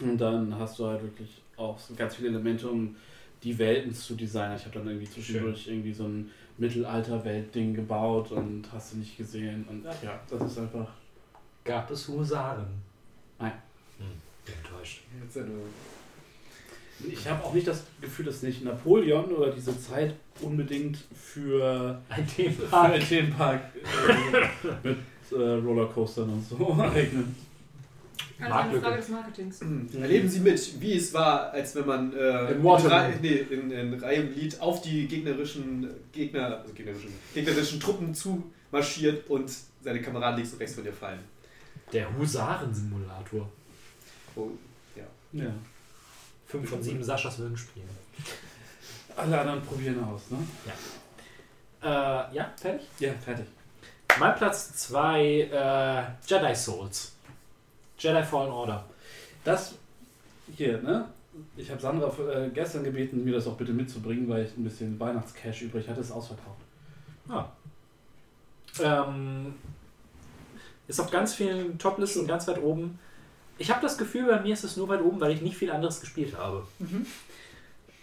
Und 0.01 0.17
dann 0.17 0.57
hast 0.57 0.79
du 0.79 0.85
halt 0.85 1.01
wirklich 1.03 1.41
auch 1.57 1.77
so 1.77 1.93
ganz 1.93 2.15
viele 2.15 2.29
Elemente, 2.29 2.67
um 2.67 2.95
die 3.43 3.57
Welten 3.57 3.93
zu 3.93 4.15
designen. 4.15 4.57
Ich 4.57 4.65
habe 4.65 4.79
dann 4.79 4.87
irgendwie 4.87 5.09
zwischendurch 5.09 5.67
irgendwie 5.67 5.93
so 5.93 6.05
ein 6.05 6.29
Mittelalter-Welt-Ding 6.57 7.73
gebaut 7.73 8.31
und 8.31 8.63
hast 8.71 8.93
du 8.93 8.97
nicht 8.97 9.17
gesehen. 9.17 9.65
Und 9.69 9.83
ja, 10.03 10.19
das 10.29 10.41
ist 10.41 10.57
einfach. 10.59 10.87
Gab 11.63 11.89
es 11.91 12.07
Husaren? 12.07 12.67
Nein. 13.41 13.51
Hm, 13.99 14.53
enttäuscht. 14.63 15.01
Jetzt 15.23 15.35
ja 15.35 15.43
nur. 15.43 15.61
Ich 17.11 17.27
habe 17.27 17.43
auch 17.43 17.53
nicht 17.53 17.67
das 17.67 17.83
Gefühl, 17.99 18.25
dass 18.25 18.43
nicht 18.43 18.63
Napoleon 18.63 19.25
oder 19.31 19.49
diese 19.51 19.79
Zeit 19.79 20.13
unbedingt 20.39 20.99
für, 21.15 21.99
Ein 22.09 22.27
für 22.27 22.35
Themenpark. 22.43 22.91
einen 22.93 23.03
Themenpark 23.03 23.61
äh, 24.83 24.87
mit 24.87 24.97
äh, 25.31 25.35
Rollercoastern 25.35 26.29
und 26.29 26.47
so 26.47 26.71
eignen. 26.79 27.35
Also 28.39 28.55
eine. 28.55 28.81
Frage 28.81 28.97
des 28.97 29.09
Marketings. 29.09 29.59
Erleben 29.99 30.29
Sie 30.29 30.39
mit, 30.39 30.81
wie 30.81 30.93
es 30.95 31.13
war, 31.13 31.51
als 31.51 31.75
wenn 31.75 31.85
man 31.87 32.13
äh, 32.13 32.51
In. 32.53 32.61
Reihe- 32.65 33.13
nee, 33.21 33.45
in, 33.49 33.71
in 33.71 33.93
Reihe 33.95 34.21
und 34.21 34.33
Glied 34.33 34.59
auf 34.61 34.81
die 34.81 35.07
gegnerischen 35.07 35.87
Gegner, 36.11 36.57
also 36.61 36.73
gegnerischen, 36.73 37.09
gegnerischen 37.35 37.79
Truppen 37.79 38.13
zumarschiert 38.15 39.27
und 39.29 39.51
seine 39.83 40.01
Kameraden 40.01 40.37
links 40.37 40.53
und 40.53 40.59
rechts 40.59 40.75
von 40.75 40.83
dir 40.83 40.93
fallen. 40.93 41.19
Der 41.91 42.15
Husarensimulator. 42.17 43.49
Oh, 44.35 44.49
Ja. 45.33 45.51
Fünf 46.47 46.69
von 46.69 46.81
sieben 46.83 47.03
Saschas 47.03 47.37
würden 47.39 47.55
spielen. 47.57 47.89
Alle 49.15 49.39
anderen 49.39 49.61
probieren 49.61 50.03
aus, 50.03 50.29
ne? 50.29 50.37
Äh, 51.81 52.35
ja, 52.35 52.51
fertig? 52.55 52.87
Ja, 52.99 53.13
fertig. 53.13 53.45
Mein 54.19 54.35
Platz 54.35 54.73
2, 54.75 55.21
äh, 55.23 56.03
Jedi 56.27 56.55
Souls. 56.55 57.13
Jedi 57.97 58.23
Fallen 58.23 58.51
Order. 58.51 58.85
Das 59.43 59.75
hier, 60.55 60.81
ne? 60.81 61.05
Ich 61.55 61.71
habe 61.71 61.79
Sandra 61.79 62.11
äh, 62.29 62.49
gestern 62.49 62.83
gebeten, 62.83 63.23
mir 63.23 63.33
das 63.33 63.47
auch 63.47 63.55
bitte 63.55 63.71
mitzubringen, 63.71 64.27
weil 64.27 64.45
ich 64.45 64.57
ein 64.57 64.63
bisschen 64.65 64.99
Weihnachtscash 64.99 65.61
übrig 65.61 65.87
hatte, 65.87 66.01
ist 66.01 66.11
ausverkauft. 66.11 66.59
Ähm, 68.81 69.55
ist 70.91 70.99
auf 70.99 71.09
ganz 71.09 71.33
vielen 71.33 71.77
Toplisten 71.77 72.27
ganz 72.27 72.47
weit 72.47 72.61
oben. 72.61 72.99
Ich 73.57 73.71
habe 73.71 73.81
das 73.81 73.97
Gefühl, 73.97 74.25
bei 74.25 74.41
mir 74.41 74.53
ist 74.53 74.63
es 74.63 74.75
nur 74.75 74.89
weit 74.89 75.01
oben, 75.01 75.19
weil 75.21 75.31
ich 75.31 75.41
nicht 75.41 75.55
viel 75.55 75.71
anderes 75.71 76.01
gespielt 76.01 76.37
habe. 76.37 76.67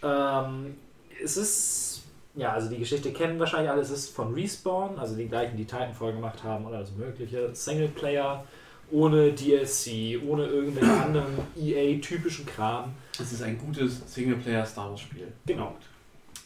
Ähm, 0.01 0.75
es 1.23 1.37
ist, 1.37 2.03
ja, 2.35 2.53
also 2.53 2.69
die 2.69 2.79
Geschichte 2.79 3.11
kennen 3.11 3.39
wahrscheinlich 3.39 3.69
alle. 3.69 3.81
Es 3.81 3.89
ist 3.91 4.15
von 4.15 4.33
Respawn, 4.33 4.97
also 4.97 5.15
die 5.15 5.27
gleichen, 5.27 5.55
die 5.57 5.65
Titanfall 5.65 6.13
gemacht 6.13 6.43
haben 6.43 6.65
oder 6.65 6.77
alles 6.77 6.93
Mögliche. 6.93 7.53
Singleplayer, 7.53 8.43
ohne 8.91 9.33
DLC, 9.33 10.19
ohne 10.25 10.47
irgendwelche 10.47 10.91
anderen 11.03 11.37
EA-typischen 11.57 12.45
Kram. 12.45 12.93
Es 13.19 13.31
ist 13.33 13.43
ein 13.43 13.57
gutes 13.57 14.01
Singleplayer-Star 14.13 14.89
Wars-Spiel. 14.89 15.27
Genau. 15.45 15.75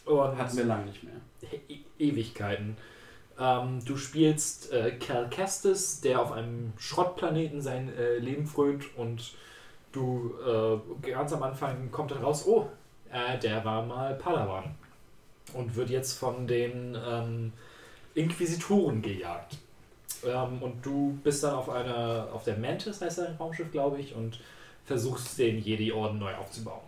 Und 0.04 0.36
Hatten 0.36 0.56
wir 0.56 0.64
lange 0.64 0.86
nicht 0.86 1.02
mehr. 1.02 1.14
E 1.68 1.78
Ewigkeiten. 1.98 2.76
Ähm, 3.38 3.84
du 3.84 3.96
spielst 3.96 4.72
äh, 4.72 4.92
Cal 4.92 5.28
Kestis, 5.28 6.00
der 6.00 6.20
auf 6.20 6.32
einem 6.32 6.72
Schrottplaneten 6.78 7.60
sein 7.60 7.92
äh, 7.96 8.18
Leben 8.18 8.46
frönt 8.46 8.96
und 8.96 9.34
du 9.92 10.34
äh, 10.46 11.08
ganz 11.10 11.32
am 11.32 11.42
Anfang 11.42 11.90
kommt 11.90 12.10
dann 12.10 12.22
raus, 12.22 12.46
oh, 12.46 12.68
äh, 13.12 13.38
der 13.38 13.64
war 13.64 13.84
mal 13.84 14.14
Padawan 14.14 14.74
und 15.52 15.74
wird 15.76 15.90
jetzt 15.90 16.18
von 16.18 16.46
den 16.46 16.96
ähm, 17.06 17.52
Inquisitoren 18.14 19.02
gejagt. 19.02 19.58
Ähm, 20.24 20.62
und 20.62 20.84
du 20.84 21.18
bist 21.22 21.42
dann 21.44 21.54
auf 21.54 21.68
einer, 21.68 22.28
auf 22.32 22.44
der 22.44 22.56
Mantis 22.56 23.00
heißt 23.00 23.18
dein 23.18 23.36
Raumschiff, 23.36 23.70
glaube 23.70 24.00
ich, 24.00 24.14
und 24.14 24.40
versuchst 24.84 25.38
den 25.38 25.58
Jedi-Orden 25.58 26.18
neu 26.18 26.34
aufzubauen. 26.34 26.82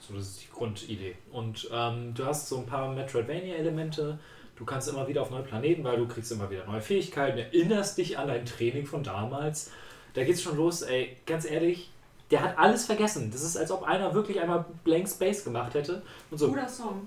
So, 0.00 0.14
das 0.14 0.28
ist 0.28 0.42
die 0.42 0.50
Grundidee. 0.50 1.16
Und 1.32 1.68
ähm, 1.72 2.14
du 2.14 2.24
hast 2.24 2.48
so 2.48 2.58
ein 2.58 2.66
paar 2.66 2.92
Metroidvania-Elemente. 2.92 4.18
Du 4.60 4.66
kannst 4.66 4.86
immer 4.88 5.08
wieder 5.08 5.22
auf 5.22 5.30
neue 5.30 5.42
Planeten, 5.42 5.82
weil 5.84 5.96
du 5.96 6.06
kriegst 6.06 6.30
immer 6.32 6.50
wieder 6.50 6.66
neue 6.66 6.82
Fähigkeiten, 6.82 7.38
erinnerst 7.38 7.96
dich 7.96 8.18
an 8.18 8.28
dein 8.28 8.44
Training 8.44 8.84
von 8.84 9.02
damals. 9.02 9.70
Da 10.12 10.22
geht's 10.22 10.42
schon 10.42 10.54
los, 10.58 10.82
ey, 10.82 11.16
ganz 11.24 11.46
ehrlich, 11.46 11.88
der 12.30 12.42
hat 12.42 12.58
alles 12.58 12.84
vergessen. 12.84 13.30
Das 13.30 13.42
ist, 13.42 13.56
als 13.56 13.70
ob 13.70 13.84
einer 13.84 14.12
wirklich 14.12 14.38
einmal 14.38 14.66
Blank 14.84 15.08
Space 15.08 15.44
gemacht 15.44 15.72
hätte. 15.72 16.02
Und 16.30 16.36
so, 16.36 16.48
Guter 16.48 16.68
Song. 16.68 17.06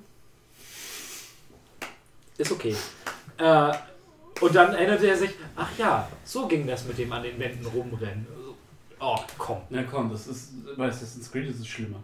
ist 2.40 2.52
okay. 2.52 2.76
Äh, 3.38 3.72
und 4.42 4.56
dann 4.56 4.74
erinnerte 4.74 5.06
er 5.06 5.16
sich, 5.16 5.30
ach 5.56 5.78
ja, 5.78 6.10
so 6.26 6.48
ging 6.48 6.66
das 6.66 6.86
mit 6.86 6.98
dem 6.98 7.12
an 7.12 7.22
den 7.22 7.38
Wänden 7.38 7.68
rumrennen. 7.68 8.26
Oh, 9.00 9.20
komm. 9.38 9.62
Na 9.70 9.84
komm, 9.84 10.10
das 10.10 10.26
ist, 10.26 10.54
bei 10.76 10.88
Assassin's 10.88 11.32
Creed 11.32 11.52
ist 11.52 11.60
es 11.60 11.68
schlimmer. 11.68 12.02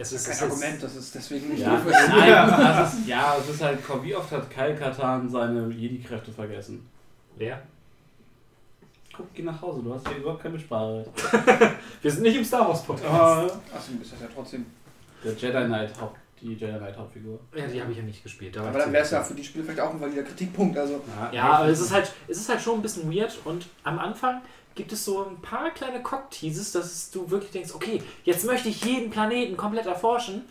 Es 0.00 0.10
Das 0.10 0.12
ist, 0.12 0.28
ist 0.28 0.32
es 0.34 0.38
kein 0.38 0.48
ist- 0.48 0.54
Argument, 0.54 0.82
das 0.84 0.96
ist 0.96 1.14
deswegen 1.14 1.48
nicht 1.48 1.60
Ja, 1.60 1.72
nein, 1.72 2.50
das 2.60 2.94
ist, 2.94 3.06
ja, 3.08 3.36
es 3.40 3.48
ist 3.52 3.62
halt, 3.62 3.78
wie 4.02 4.14
oft 4.14 4.30
hat 4.30 4.48
Kyle 4.50 4.74
Katan 4.76 5.28
seine 5.28 5.68
Jedi-Kräfte 5.68 6.30
vergessen? 6.32 6.88
Wer? 7.36 7.60
Guck, 9.16 9.34
geh 9.34 9.42
nach 9.42 9.60
Hause, 9.60 9.82
du 9.82 9.92
hast 9.94 10.06
hier 10.08 10.18
überhaupt 10.18 10.42
keine 10.42 10.58
Sprache. 10.58 11.04
Wir 12.02 12.10
sind 12.12 12.22
nicht 12.22 12.36
im 12.36 12.44
Star 12.44 12.68
Wars 12.68 12.82
Podcast. 12.84 13.56
Achso, 13.74 13.92
ist 14.00 14.12
das 14.12 14.20
ja 14.20 14.26
trotzdem. 14.32 14.66
Der 15.24 15.32
Jedi 15.32 15.64
Knight 15.64 16.00
Haupt, 16.00 16.16
die 16.40 16.54
Jedi 16.54 16.66
Knight 16.78 16.96
Hauptfigur. 16.96 17.40
Ja, 17.56 17.66
die 17.66 17.80
habe 17.82 17.90
ich 17.90 17.98
ja 17.98 18.04
nicht 18.04 18.22
gespielt. 18.22 18.54
da 18.54 18.62
Aber 18.62 18.78
dann 18.78 18.92
wäre 18.92 19.02
es 19.02 19.10
ja 19.10 19.20
für 19.24 19.34
die 19.34 19.42
Spiele 19.42 19.64
vielleicht 19.64 19.80
auch 19.80 19.92
ein 19.92 20.00
valider 20.00 20.22
Kritikpunkt. 20.22 20.78
Also, 20.78 21.00
Ja, 21.32 21.42
aber 21.54 21.66
es 21.68 21.80
ist 21.80 21.92
halt, 21.92 22.12
es 22.28 22.38
ist 22.38 22.48
halt 22.48 22.60
schon 22.60 22.76
ein 22.78 22.82
bisschen 22.82 23.12
weird 23.12 23.36
und 23.44 23.66
am 23.82 23.98
Anfang 23.98 24.40
gibt 24.78 24.92
es 24.92 25.04
so 25.04 25.24
ein 25.26 25.42
paar 25.42 25.70
kleine 25.72 26.00
Cock-Teases, 26.02 26.70
dass 26.70 27.10
du 27.10 27.28
wirklich 27.28 27.50
denkst, 27.50 27.74
okay, 27.74 28.00
jetzt 28.22 28.44
möchte 28.46 28.68
ich 28.68 28.84
jeden 28.84 29.10
Planeten 29.10 29.56
komplett 29.56 29.86
erforschen, 29.86 30.44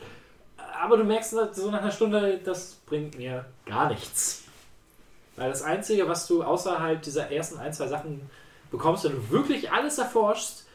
aber 0.80 0.98
du 0.98 1.06
merkst 1.06 1.32
so 1.54 1.72
nach 1.72 1.82
einer 1.82 1.91
Stunde, 1.91 2.40
das 2.44 2.74
bringt 2.86 3.18
mir 3.18 3.45
gar 3.66 3.88
nichts. 3.90 4.44
Weil 5.38 5.49
das 5.49 5.62
Einzige, 5.62 6.10
was 6.10 6.28
du 6.28 6.44
außerhalb 6.44 7.02
dieser 7.02 7.32
ersten 7.32 7.58
ein, 7.58 7.72
zwei 7.74 7.88
Sachen 7.88 8.30
bekommst, 8.70 9.06
wenn 9.06 9.14
du 9.14 9.30
wirklich 9.30 9.72
alles 9.72 9.98
erforschst, 9.98 10.66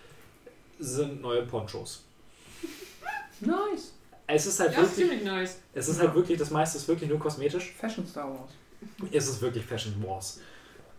sind 0.78 1.20
neue 1.20 1.42
Ponchos. 1.42 2.04
nice. 3.40 3.92
Es 4.26 4.46
ist 4.46 4.60
halt 4.60 4.72
Ja, 4.72 4.80
wirklich, 4.80 5.22
nice. 5.24 5.58
es 5.74 5.88
ist 5.88 6.00
halt 6.00 6.14
wirklich, 6.14 6.38
das 6.38 6.50
meiste 6.50 6.78
ist 6.78 6.88
wirklich 6.88 7.10
nur 7.10 7.18
kosmetisch. 7.18 7.74
Fashion 7.78 8.06
Star 8.06 8.30
Wars. 8.30 8.50
Es 9.12 9.28
ist 9.28 9.42
wirklich 9.42 9.64
Fashion 9.66 9.94
Wars. 10.02 10.40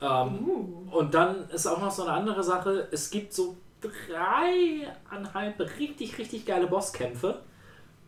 Ähm, 0.04 0.40
Uh. 0.46 0.98
Und 0.98 1.14
dann 1.14 1.50
ist 1.50 1.66
auch 1.66 1.80
noch 1.80 1.92
so 1.92 2.04
eine 2.04 2.12
andere 2.12 2.44
Sache. 2.44 2.88
Es 2.92 3.10
gibt 3.10 3.34
so 3.34 3.56
dreieinhalb 3.82 5.60
richtig, 5.80 6.18
richtig 6.18 6.46
geile 6.46 6.68
Bosskämpfe. 6.68 7.40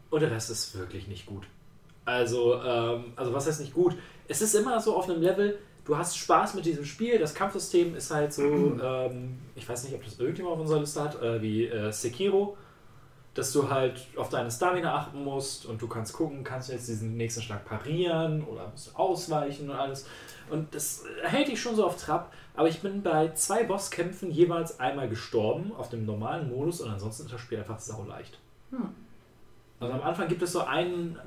Und 0.10 0.22
der 0.22 0.32
Rest 0.32 0.52
ist 0.52 0.78
wirklich 0.78 1.08
nicht 1.08 1.26
gut. 1.26 1.48
Also, 2.06 2.62
ähm, 2.62 3.14
also 3.16 3.34
was 3.34 3.48
heißt 3.48 3.60
nicht 3.60 3.74
gut? 3.74 3.96
Es 4.28 4.42
ist 4.42 4.54
immer 4.54 4.80
so 4.80 4.96
auf 4.96 5.10
einem 5.10 5.22
Level, 5.22 5.58
du 5.84 5.98
hast 5.98 6.18
Spaß 6.18 6.54
mit 6.54 6.66
diesem 6.66 6.86
Spiel. 6.86 7.18
Das 7.18 7.34
Kampfsystem 7.34 7.96
ist 7.96 8.12
halt 8.12 8.34
so, 8.34 8.44
ähm, 8.82 9.40
ich 9.56 9.68
weiß 9.68 9.86
nicht, 9.86 9.96
ob 9.96 10.04
das 10.04 10.20
irgendjemand 10.20 10.56
auf 10.56 10.62
unserer 10.62 10.80
Liste 10.80 11.04
hat, 11.04 11.22
äh, 11.22 11.42
wie 11.42 11.66
äh, 11.66 11.92
Sekiro. 11.92 12.58
Dass 13.34 13.52
du 13.52 13.70
halt 13.70 14.08
auf 14.16 14.30
deine 14.30 14.50
Stamina 14.50 14.96
achten 14.96 15.22
musst 15.22 15.66
und 15.66 15.82
du 15.82 15.90
kannst 15.90 16.14
gucken, 16.14 16.44
kannst 16.46 16.70
du 16.70 16.74
jetzt 16.74 16.88
diesen 16.88 17.18
nächsten 17.18 17.42
Schlag 17.42 17.66
parieren 17.66 18.46
oder 18.46 18.70
musst 18.70 18.88
du 18.88 18.96
ausweichen 18.98 19.70
und 19.70 19.76
alles. 19.76 20.08
Und 20.50 20.74
das 20.74 21.04
hält 21.24 21.48
dich 21.48 21.62
schon 21.62 21.76
so 21.76 21.86
auf 21.86 22.02
Trab. 22.02 22.32
Aber 22.56 22.68
ich 22.68 22.82
bin 22.82 23.04
bei 23.04 23.34
zwei 23.34 23.64
Bosskämpfen 23.64 24.32
jeweils 24.32 24.80
einmal 24.80 25.10
gestorben 25.10 25.72
auf 25.78 25.90
dem 25.90 26.06
normalen 26.06 26.50
Modus 26.50 26.82
und 26.82 26.90
ansonsten 26.90 27.26
ist 27.26 27.34
das 27.34 27.42
Spiel 27.42 27.60
einfach 27.60 27.80
sauleicht. 27.80 28.40
Hm. 28.72 28.90
Also 29.80 29.94
am 29.94 30.02
Anfang 30.02 30.30
gibt 30.30 30.42
es 30.42 30.54
so 30.54 30.62
einen, 30.62 31.18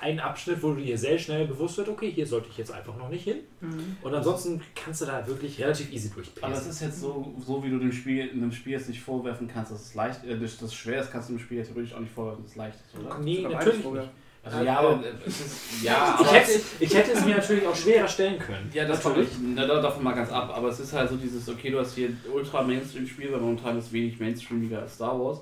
einen 0.00 0.20
Abschnitt, 0.20 0.62
wo 0.62 0.74
du 0.74 0.82
dir 0.82 0.98
sehr 0.98 1.18
schnell 1.18 1.46
bewusst 1.46 1.78
wird, 1.78 1.88
okay, 1.88 2.10
hier 2.10 2.26
sollte 2.26 2.48
ich 2.50 2.58
jetzt 2.58 2.70
einfach 2.70 2.96
noch 2.96 3.08
nicht 3.08 3.24
hin. 3.24 3.38
Mhm. 3.62 3.96
Und 4.02 4.14
ansonsten 4.14 4.60
kannst 4.74 5.00
du 5.00 5.06
da 5.06 5.26
wirklich 5.26 5.58
relativ 5.58 5.90
easy 5.90 6.10
Aber 6.10 6.20
es 6.20 6.32
durchpacen. 6.32 6.70
ist 6.70 6.80
jetzt 6.82 7.00
so, 7.00 7.34
so 7.38 7.64
wie 7.64 7.70
du 7.70 7.78
dem 7.78 7.92
Spiel, 7.92 8.26
in 8.26 8.40
dem 8.42 8.52
Spiel 8.52 8.74
jetzt 8.74 8.88
nicht 8.88 9.00
vorwerfen 9.00 9.48
kannst, 9.48 9.72
dass 9.72 9.80
es 9.80 9.94
leicht, 9.94 10.22
äh, 10.24 10.38
dass 10.38 10.58
das 10.58 10.74
schwer 10.74 11.00
ist, 11.00 11.10
kannst 11.10 11.30
du 11.30 11.34
dem 11.34 11.38
Spiel 11.38 11.58
jetzt 11.58 11.68
theoretisch 11.68 11.94
auch 11.94 12.00
nicht 12.00 12.12
vorwerfen, 12.12 12.42
dass 12.42 12.52
es 12.52 12.56
leicht 12.56 12.78
ist, 12.86 13.00
oder? 13.00 13.18
Nee, 13.20 13.40
natürlich 13.40 13.84
nicht. 13.84 14.10
Also 14.44 14.62
ja, 14.62 14.78
aber 14.78 15.02
ist, 15.24 15.82
ja, 15.82 16.16
Ich 16.20 16.26
aber 16.26 16.36
hätte, 16.38 16.60
ich 16.80 16.94
hätte 16.94 17.12
es 17.12 17.24
mir 17.24 17.36
natürlich 17.36 17.66
auch 17.66 17.74
schwerer 17.74 18.06
stellen 18.06 18.38
können. 18.38 18.70
Ja, 18.74 18.84
das 18.86 19.02
natürlich. 19.02 19.30
Na, 19.42 19.66
da- 19.66 19.80
davon 19.80 20.02
mal 20.04 20.14
ganz 20.14 20.30
ab. 20.30 20.52
Aber 20.54 20.68
es 20.68 20.80
ist 20.80 20.92
halt 20.92 21.08
so 21.08 21.16
dieses, 21.16 21.48
okay, 21.48 21.70
du 21.70 21.78
hast 21.80 21.94
hier 21.94 22.08
ein 22.08 22.20
ultra-Mainstream-Spiel, 22.30 23.32
weil 23.32 23.40
momentan 23.40 23.78
ist 23.78 23.92
wenig 23.92 24.20
mainstreamiger 24.20 24.80
als 24.82 24.94
Star 24.96 25.18
Wars. 25.18 25.38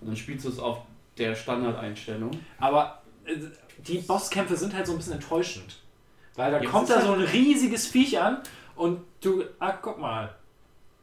Und 0.00 0.08
dann 0.08 0.16
spielst 0.16 0.44
du 0.46 0.48
es 0.48 0.58
auf 0.58 0.78
der 1.18 1.34
Standardeinstellung. 1.34 2.30
Aber 2.58 3.02
äh, 3.26 3.34
die 3.86 3.98
Bosskämpfe 3.98 4.56
sind 4.56 4.74
halt 4.74 4.86
so 4.86 4.92
ein 4.92 4.98
bisschen 4.98 5.14
enttäuschend. 5.14 5.76
Weil 6.34 6.52
da 6.52 6.60
Ja, 6.62 6.70
kommt 6.70 6.88
da 6.90 7.00
so 7.02 7.12
ein 7.12 7.20
halt- 7.20 7.32
riesiges 7.32 7.86
Viech 7.86 8.18
an 8.20 8.38
und 8.74 9.00
du, 9.22 9.44
ah, 9.58 9.72
guck 9.72 9.98
mal, 9.98 10.34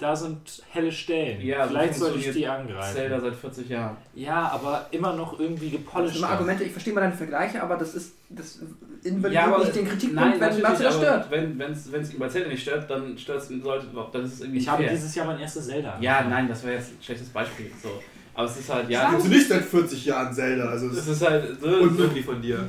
da 0.03 0.15
sind 0.15 0.61
helle 0.69 0.91
Stellen. 0.91 1.39
Ja, 1.41 1.63
so 1.63 1.69
Vielleicht 1.69 1.95
soll 1.95 2.15
ich 2.17 2.31
die 2.31 2.45
angreifen. 2.47 2.95
Zelda 2.95 3.21
seit 3.21 3.35
40 3.35 3.69
Jahren. 3.69 3.95
Ja, 4.13 4.49
aber 4.51 4.87
immer 4.91 5.13
noch 5.13 5.39
irgendwie 5.39 5.69
Das 5.69 5.79
gepolished. 5.79 6.17
immer 6.17 6.29
Argumente, 6.29 6.65
ich 6.65 6.71
verstehe 6.73 6.93
mal 6.93 7.01
deine 7.01 7.13
Vergleiche, 7.13 7.63
aber 7.63 7.77
das 7.77 7.95
ist 7.95 8.13
das 8.29 8.59
invalidiert 9.03 9.33
Ja, 9.33 9.45
aber 9.53 9.59
nicht 9.63 9.75
den 9.75 9.87
Kritikpunkt, 9.87 10.15
Nein, 10.39 10.39
wenn 10.41 10.61
Matze 10.61 10.83
das 10.83 10.95
stört. 10.97 11.31
Wenn 11.31 11.61
es 11.61 12.17
bei 12.19 12.27
Zelda 12.27 12.49
nicht 12.49 12.61
stört, 12.63 12.89
dann 12.89 13.17
stört 13.17 13.41
es 13.43 13.49
Leute, 13.49 13.87
dann 14.11 14.25
ist 14.25 14.33
es 14.33 14.41
irgendwie 14.41 14.59
Ich 14.59 14.67
habe 14.67 14.83
fair. 14.83 14.91
dieses 14.91 15.15
Jahr 15.15 15.25
mein 15.25 15.39
erstes 15.39 15.67
Zelda. 15.67 15.97
Ja, 16.01 16.17
angefangen. 16.17 16.29
nein, 16.29 16.47
das 16.49 16.63
wäre 16.63 16.75
jetzt 16.75 16.89
ein 16.91 16.97
schlechtes 17.01 17.29
Beispiel. 17.29 17.71
So. 17.81 17.89
Aber 18.33 18.45
es 18.47 18.57
ist 18.59 18.73
halt, 18.73 18.89
ja, 18.89 19.11
du 19.11 19.27
nicht 19.29 19.47
seit 19.47 19.63
40 19.63 20.05
Jahren 20.05 20.33
Zelda? 20.33 20.65
Also 20.65 20.87
es 20.87 20.97
es 20.97 21.07
ist 21.07 21.25
halt, 21.29 21.49
ist 21.49 21.61
so, 21.61 21.67
unmöglich 21.67 22.25
von 22.25 22.41
dir. 22.41 22.67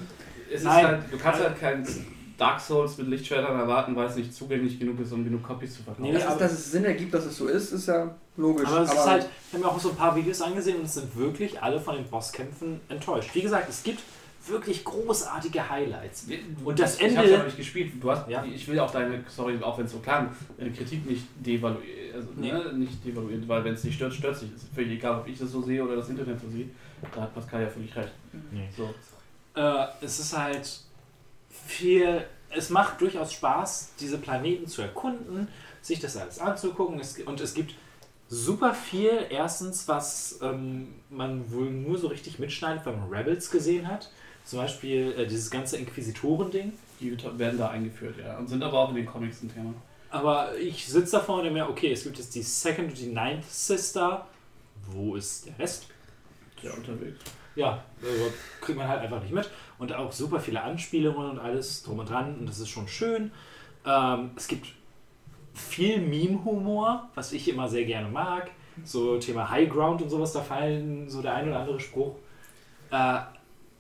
es 0.51 0.61
ist 0.61 0.65
Nein. 0.65 0.87
halt, 0.87 1.01
du 1.11 1.19
kannst 1.19 1.43
halt 1.43 1.59
kein 1.61 1.85
Dark 2.37 2.61
Souls 2.61 2.99
mit 2.99 3.09
Lichtschwertern 3.09 3.59
erwarten, 3.59 3.95
weil 3.97 4.09
es 4.09 4.17
nicht 4.17 4.35
zugänglich 4.35 4.79
genug 4.79 4.99
ist, 5.01 5.13
um 5.13 5.25
genug 5.25 5.43
Copies 5.43 5.75
zu 5.77 5.83
verkaufen. 5.83 6.03
Nee, 6.03 6.13
Das 6.13 6.25
aber- 6.25 6.33
ist, 6.35 6.41
dass 6.41 6.53
es 6.53 6.73
Sinn 6.73 6.85
ergibt, 6.85 7.15
dass 7.15 7.25
es 7.27 7.37
so 7.37 7.47
ist, 7.47 7.73
ist 7.73 7.87
ja 7.87 8.15
logisch. 8.37 8.67
Aber 8.69 8.81
es 8.81 8.93
ist 8.93 9.07
halt, 9.07 9.27
ich 9.49 9.53
habe 9.55 9.65
mir 9.65 9.71
auch 9.71 9.79
so 9.81 9.91
ein 9.91 9.97
paar 9.97 10.17
Videos 10.17 10.41
angesehen 10.43 10.79
und 10.79 10.85
es 10.85 10.95
sind 10.95 11.17
wirklich 11.17 11.63
alle 11.63 11.81
von 11.81 11.95
den 11.97 12.05
Bosskämpfen 12.07 12.81
enttäuscht. 12.89 13.31
Wie 13.35 13.43
gesagt, 13.43 13.69
es 13.69 13.83
gibt 13.83 14.01
wirklich 14.47 14.85
großartige 14.85 15.71
Highlights. 15.71 16.27
Und 16.65 16.79
das 16.79 16.97
Ich 16.97 17.03
Ende- 17.05 17.19
hab's 17.19 17.31
ja 17.31 17.39
noch 17.39 17.45
nicht 17.47 17.57
gespielt. 17.57 17.93
Du 18.01 18.11
hast, 18.11 18.29
Ja. 18.29 18.45
Ich 18.45 18.69
will 18.69 18.79
auch 18.81 18.91
deine, 18.91 19.25
sorry, 19.29 19.57
auch 19.63 19.79
wenn 19.79 19.87
es 19.87 19.93
so 19.93 20.01
klang, 20.01 20.31
deine 20.59 20.71
Kritik 20.71 21.09
nicht 21.09 21.25
devaluieren. 21.37 22.15
Also, 22.15 22.29
Nee. 22.37 22.53
ne, 22.53 22.73
nicht 22.75 23.05
devaluieren, 23.05 23.49
weil 23.49 23.65
wenn 23.65 23.75
es 23.75 23.83
dich 23.83 23.95
stört, 23.95 24.13
stört 24.13 24.35
es 24.35 24.41
dich. 24.41 24.55
Ist 24.55 24.67
völlig 24.75 24.93
egal, 24.99 25.21
ob 25.21 25.27
ich 25.29 25.39
das 25.39 25.51
so 25.51 25.63
sehe 25.63 25.83
oder 25.83 25.97
das 25.97 26.09
Internet 26.11 26.41
so 26.41 26.49
sieht. 26.49 26.71
Da 27.15 27.23
hat 27.23 27.35
Pascal 27.35 27.63
ja 27.63 27.69
völlig 27.69 27.95
recht. 27.97 28.13
Nee. 28.53 28.69
So. 28.77 28.93
Äh, 29.59 29.87
es 30.03 30.19
ist 30.21 30.37
halt 30.37 30.69
viel, 31.67 32.25
es 32.51 32.71
macht 32.71 33.01
durchaus 33.01 33.33
Spaß, 33.33 33.93
diese 34.01 34.19
Planeten 34.19 34.67
zu 34.67 34.83
erkunden, 34.83 35.49
sich 35.83 36.01
das 36.01 36.17
alles 36.17 36.39
anzugucken. 36.39 36.99
Es, 36.99 37.19
und 37.19 37.41
es 37.41 37.55
gibt 37.55 37.75
super 38.29 38.75
viel, 38.75 39.27
erstens, 39.31 39.87
was 39.89 40.39
ähm, 40.43 40.95
man 41.11 41.51
wohl 41.53 41.71
nur 41.71 41.99
so 41.99 42.09
richtig 42.09 42.39
mitschneidet, 42.39 42.85
wenn 42.87 42.99
man 42.99 43.09
Rebels 43.09 43.51
gesehen 43.51 43.89
hat. 43.89 44.11
Zum 44.45 44.59
Beispiel 44.59 45.15
äh, 45.17 45.27
dieses 45.27 45.51
ganze 45.51 45.77
Inquisitoren-Ding. 45.79 46.73
Die 47.01 47.17
werden 47.39 47.59
da 47.59 47.69
eingeführt, 47.69 48.17
ja. 48.19 48.39
Und 48.39 48.49
sind 48.49 48.63
aber 48.63 48.79
auch 48.79 48.91
in 48.91 48.97
den 48.97 49.07
Comics 49.07 49.43
ein 49.43 49.53
Thema. 49.53 49.75
Aber 50.11 50.57
ich 50.57 50.87
sitze 50.87 51.13
davor 51.13 51.39
und 51.39 51.45
denke 51.45 51.59
mir, 51.59 51.69
okay, 51.69 51.93
es 51.93 52.05
gibt 52.05 52.19
jetzt 52.19 52.35
die 52.35 52.43
Second 52.43 52.91
und 52.91 52.99
die 52.99 53.07
Ninth 53.07 53.45
Sister. 53.51 54.27
Wo 54.91 55.17
ist 55.17 55.47
der 55.47 55.59
Rest? 55.59 55.87
Ja, 56.63 56.73
unterwegs. 56.73 57.19
ja, 57.57 57.85
also 58.01 58.33
kriegt 58.61 58.79
man 58.79 58.89
halt 58.89 59.03
einfach 59.03 59.21
nicht 59.21 59.33
mit. 59.33 59.51
Und 59.85 59.93
auch 59.93 60.13
super 60.13 60.41
viele 60.41 60.63
Anspielungen 60.63 61.29
und 61.33 61.39
alles 61.39 61.83
drum 61.83 61.99
und 61.99 62.09
dran. 62.09 62.37
Und 62.39 62.49
das 62.49 62.59
ist 62.59 62.71
schon 62.71 62.89
schön. 62.89 63.33
Ähm, 63.85 64.31
es 64.35 64.49
gibt 64.49 64.69
viel 65.53 66.01
Meme-Humor, 66.01 67.11
was 67.15 67.33
ich 67.33 67.49
immer 67.49 67.69
sehr 67.69 67.85
gerne 67.85 68.09
mag. 68.09 68.51
So 68.83 69.19
Thema 69.19 69.51
High 69.51 69.69
Ground 69.69 70.01
und 70.01 70.09
sowas, 70.09 70.33
da 70.33 70.41
fallen 70.41 71.11
so 71.11 71.21
der 71.21 71.35
ein 71.35 71.49
oder 71.49 71.61
andere 71.61 71.81
Spruch. 71.81 72.15
Äh, 72.91 73.21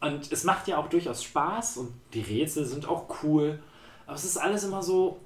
und 0.01 0.31
es 0.31 0.44
macht 0.44 0.68
ja 0.68 0.76
auch 0.76 0.89
durchaus 0.89 1.24
Spaß 1.24 1.78
und 1.78 1.94
die 2.12 2.20
Rätsel 2.20 2.66
sind 2.66 2.86
auch 2.86 3.06
cool. 3.22 3.59
Aber 4.05 4.16
es 4.16 4.24
ist 4.26 4.36
alles 4.36 4.62
immer 4.64 4.82
so. 4.82 5.20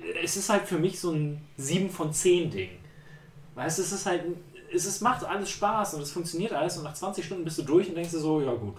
äh, 0.00 0.22
Es 0.22 0.36
ist 0.36 0.48
halt 0.48 0.62
für 0.62 0.78
mich 0.78 1.00
so 1.00 1.10
ein 1.10 1.44
7 1.56 1.90
von 1.90 2.12
10 2.12 2.52
Ding. 2.52 2.70
Weißt 3.56 3.78
du, 3.78 3.82
es 3.82 3.90
ist 3.90 4.06
halt. 4.06 4.22
Es 4.72 5.00
macht 5.00 5.24
alles 5.24 5.50
Spaß 5.50 5.94
und 5.94 6.02
es 6.02 6.12
funktioniert 6.12 6.52
alles 6.52 6.76
und 6.78 6.84
nach 6.84 6.94
20 6.94 7.24
Stunden 7.24 7.44
bist 7.44 7.58
du 7.58 7.62
durch 7.62 7.88
und 7.88 7.96
denkst 7.96 8.12
dir 8.12 8.18
so, 8.18 8.40
ja 8.40 8.54
gut. 8.54 8.76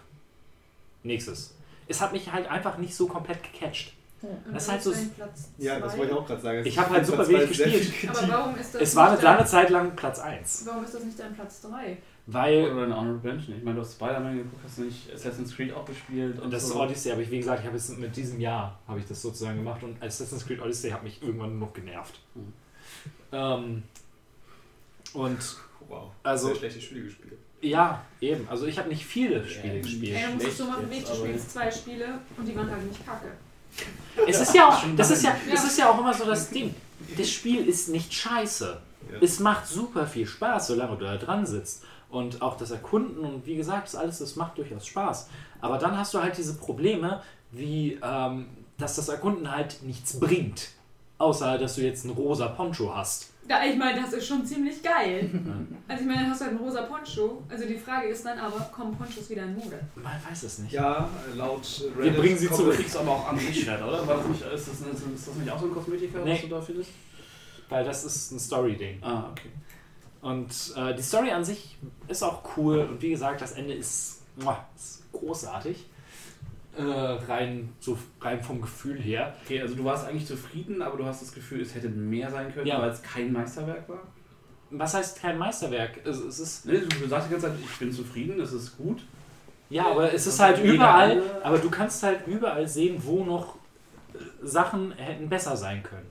Nächstes. 1.05 1.53
Es 1.87 2.01
hat 2.01 2.11
mich 2.11 2.31
halt 2.31 2.47
einfach 2.49 2.77
nicht 2.77 2.95
so 2.95 3.07
komplett 3.07 3.39
gecatcht. 3.43 3.93
Und 4.21 4.53
Das 4.55 4.63
ist 4.63 4.71
halt 4.71 4.81
so- 4.81 4.93
Ja, 5.59 5.79
das 5.79 5.95
wollte 5.97 6.11
ich 6.13 6.17
auch 6.17 6.25
gerade 6.25 6.41
sagen. 6.41 6.61
Ich 6.65 6.79
hab 6.79 6.89
halt 6.89 7.05
super 7.05 7.27
wenig 7.27 7.47
gespielt. 7.49 8.09
Aber 8.09 8.27
warum 8.27 8.55
ist 8.55 8.73
das 8.73 8.81
Es 8.81 8.95
war 8.95 9.11
nicht 9.11 9.19
eine 9.23 9.35
lange 9.37 9.45
Zeit 9.45 9.69
lang 9.69 9.95
Platz 9.95 10.19
1. 10.19 10.63
Warum 10.65 10.83
ist 10.83 10.95
das 10.95 11.03
nicht 11.03 11.19
dein 11.19 11.35
Platz 11.35 11.61
3? 11.61 11.97
Weil 12.27 12.71
Oder 12.71 12.83
eine 12.85 12.97
Honorable 12.97 13.31
Mention. 13.33 13.55
Ich 13.57 13.63
meine, 13.63 13.75
du 13.75 13.81
hast 13.83 13.93
Spider-Man 13.93 14.37
geguckt, 14.37 14.61
hast 14.65 14.79
du 14.79 14.81
nicht 14.83 15.13
Assassin's 15.13 15.55
Creed 15.55 15.71
auch 15.73 15.85
gespielt 15.85 16.37
und 16.39 16.45
Und 16.45 16.51
das 16.51 16.67
so. 16.69 16.81
Odyssey, 16.81 17.11
aber 17.11 17.21
ich, 17.21 17.29
wie 17.29 17.37
gesagt, 17.37 17.59
ich 17.59 17.67
habe 17.67 17.77
es 17.77 17.89
mit 17.89 18.15
diesem 18.15 18.39
Jahr 18.39 18.79
habe 18.87 18.99
ich 18.99 19.05
das 19.05 19.21
sozusagen 19.21 19.57
gemacht 19.57 19.83
und 19.83 20.01
Assassin's 20.01 20.43
Creed 20.47 20.59
Odyssey 20.59 20.89
hat 20.89 21.03
mich 21.03 21.21
irgendwann 21.21 21.59
nur 21.59 21.67
noch 21.67 21.73
genervt. 21.75 22.19
Mhm. 22.33 22.53
Ähm, 23.31 23.83
und 25.13 25.37
Wow. 25.87 26.09
Also- 26.23 26.47
Sehr 26.47 26.55
schlechte 26.55 26.81
Spiele 26.81 27.03
gespielt. 27.03 27.37
Ja, 27.61 28.01
eben. 28.21 28.47
Also 28.49 28.65
ich 28.65 28.77
habe 28.77 28.89
nicht 28.89 29.05
viele 29.05 29.47
Spiele 29.47 29.75
Ja, 29.75 29.81
gespielt. 29.81 30.15
Ey, 30.15 30.25
du 30.27 30.33
musst 30.33 30.47
es 30.47 30.57
so 30.57 30.65
machen 30.65 30.89
wie 30.89 30.95
ich, 30.95 30.99
jetzt, 30.99 31.11
du 31.11 31.15
spielst 31.15 31.51
zwei 31.51 31.71
Spiele 31.71 32.19
und 32.37 32.45
die 32.45 32.55
waren 32.55 32.69
halt 32.69 32.83
nicht 32.83 33.05
kacke. 33.05 33.31
Es 34.27 34.39
ist 34.39 34.55
ja 34.55 34.69
auch, 34.69 34.83
das 34.95 35.11
ist 35.11 35.23
ja, 35.23 35.35
das 35.51 35.65
ist 35.65 35.77
ja 35.77 35.89
auch 35.89 35.99
immer 35.99 36.13
so 36.13 36.25
das 36.25 36.49
Ding. 36.49 36.73
Das 37.17 37.29
Spiel 37.29 37.67
ist 37.67 37.89
nicht 37.89 38.13
scheiße. 38.13 38.79
Ja. 39.11 39.17
Es 39.21 39.39
macht 39.39 39.67
super 39.67 40.07
viel 40.07 40.25
Spaß, 40.25 40.67
solange 40.67 40.97
du 40.97 41.05
da 41.05 41.17
dran 41.17 41.45
sitzt. 41.45 41.83
Und 42.09 42.41
auch 42.41 42.55
das 42.55 42.71
Erkunden 42.71 43.25
und 43.25 43.45
wie 43.45 43.55
gesagt, 43.55 43.87
das 43.87 43.95
alles, 43.95 44.19
das 44.19 44.35
macht 44.35 44.57
durchaus 44.57 44.87
Spaß. 44.87 45.27
Aber 45.59 45.77
dann 45.77 45.97
hast 45.97 46.13
du 46.13 46.21
halt 46.21 46.37
diese 46.37 46.55
Probleme, 46.55 47.21
wie 47.51 47.99
ähm, 48.01 48.47
dass 48.77 48.95
das 48.95 49.09
Erkunden 49.09 49.51
halt 49.51 49.81
nichts 49.83 50.19
bringt. 50.19 50.69
Außer, 51.17 51.57
dass 51.57 51.75
du 51.75 51.81
jetzt 51.81 52.05
einen 52.05 52.13
rosa 52.13 52.47
Poncho 52.47 52.95
hast. 52.95 53.31
Ja, 53.47 53.63
ich 53.63 53.75
meine, 53.77 54.01
das 54.01 54.13
ist 54.13 54.25
schon 54.27 54.45
ziemlich 54.45 54.81
geil. 54.81 55.29
Also 55.87 56.01
ich 56.01 56.07
meine, 56.07 56.21
dann 56.21 56.31
hast 56.31 56.41
du 56.41 56.45
halt 56.45 56.55
einen 56.57 56.65
rosa 56.65 56.81
Poncho. 56.81 57.43
Also 57.47 57.67
die 57.67 57.77
Frage 57.77 58.07
ist 58.07 58.25
dann 58.25 58.39
aber, 58.39 58.59
kommen 58.71 58.97
Ponchos 58.97 59.29
wieder 59.29 59.43
in 59.43 59.55
Mode? 59.55 59.79
Man 59.93 60.13
weiß 60.27 60.41
es 60.41 60.57
nicht. 60.57 60.71
Ja, 60.73 61.07
laut 61.35 61.83
Wir 61.99 62.11
bringen 62.11 62.35
sie 62.35 62.49
zurück. 62.49 62.71
Du 62.75 62.81
kriegst 62.81 62.97
aber 62.97 63.11
auch 63.11 63.29
Anti-Schwert, 63.29 63.83
oder? 63.83 64.07
War 64.07 64.17
das 64.17 64.27
nicht, 64.27 64.41
ist, 64.41 64.67
das, 64.67 64.79
ist 64.79 65.27
das 65.27 65.35
nicht 65.35 65.51
auch 65.51 65.59
so 65.59 65.67
ein 65.67 65.73
Kosmetiker, 65.73 66.23
Nee. 66.25 66.33
was 66.33 66.41
du 66.41 66.47
da 66.47 66.59
findest? 66.61 66.89
Weil 67.69 67.83
das 67.85 68.03
ist 68.03 68.31
ein 68.31 68.39
Story-Ding. 68.39 68.97
Ah, 69.03 69.29
okay. 69.29 69.49
Und 70.21 70.49
äh, 70.75 70.95
die 70.95 71.03
Story 71.03 71.29
an 71.29 71.45
sich 71.45 71.77
ist 72.07 72.23
auch 72.23 72.41
cool. 72.57 72.79
Und 72.79 72.99
wie 73.03 73.11
gesagt, 73.11 73.41
das 73.41 73.51
Ende 73.51 73.75
ist, 73.75 74.23
muah, 74.37 74.65
ist 74.75 75.03
großartig. 75.11 75.85
Äh, 76.77 76.81
rein, 76.83 77.69
so 77.79 77.97
rein 78.19 78.41
vom 78.43 78.59
Gefühl 78.61 78.99
her. 78.99 79.33
Okay, 79.45 79.61
also 79.61 79.75
du 79.75 79.83
warst 79.85 80.07
eigentlich 80.07 80.25
zufrieden, 80.27 80.81
aber 80.81 80.97
du 80.97 81.05
hast 81.05 81.21
das 81.21 81.33
Gefühl, 81.33 81.61
es 81.61 81.73
hätte 81.73 81.87
mehr 81.89 82.29
sein 82.29 82.53
können, 82.53 82.67
Ja. 82.67 82.81
weil 82.81 82.89
es 82.89 83.01
kein 83.01 83.31
Meisterwerk 83.31 83.87
war? 83.87 84.01
Was 84.71 84.93
heißt 84.93 85.19
kein 85.21 85.37
Meisterwerk? 85.37 85.99
Es, 86.05 86.17
es 86.17 86.39
ist, 86.39 86.65
Nee, 86.65 86.79
du 86.79 87.07
sagst 87.07 87.27
die 87.27 87.31
ganze 87.31 87.47
Zeit, 87.47 87.55
ich 87.63 87.79
bin 87.79 87.91
zufrieden, 87.93 88.39
es 88.41 88.51
ist 88.51 88.75
gut. 88.77 89.03
ja, 89.69 89.87
aber 89.89 90.11
es 90.13 90.27
ist 90.27 90.39
halt 90.39 90.61
überall, 90.63 91.21
aber 91.43 91.59
du 91.59 91.69
kannst 91.69 92.03
halt 92.03 92.27
überall 92.27 92.67
sehen, 92.67 92.97
wo 92.99 93.23
noch 93.23 93.55
Sachen 94.43 94.91
hätten 94.93 95.29
besser 95.29 95.55
sein 95.55 95.81
können. 95.81 96.07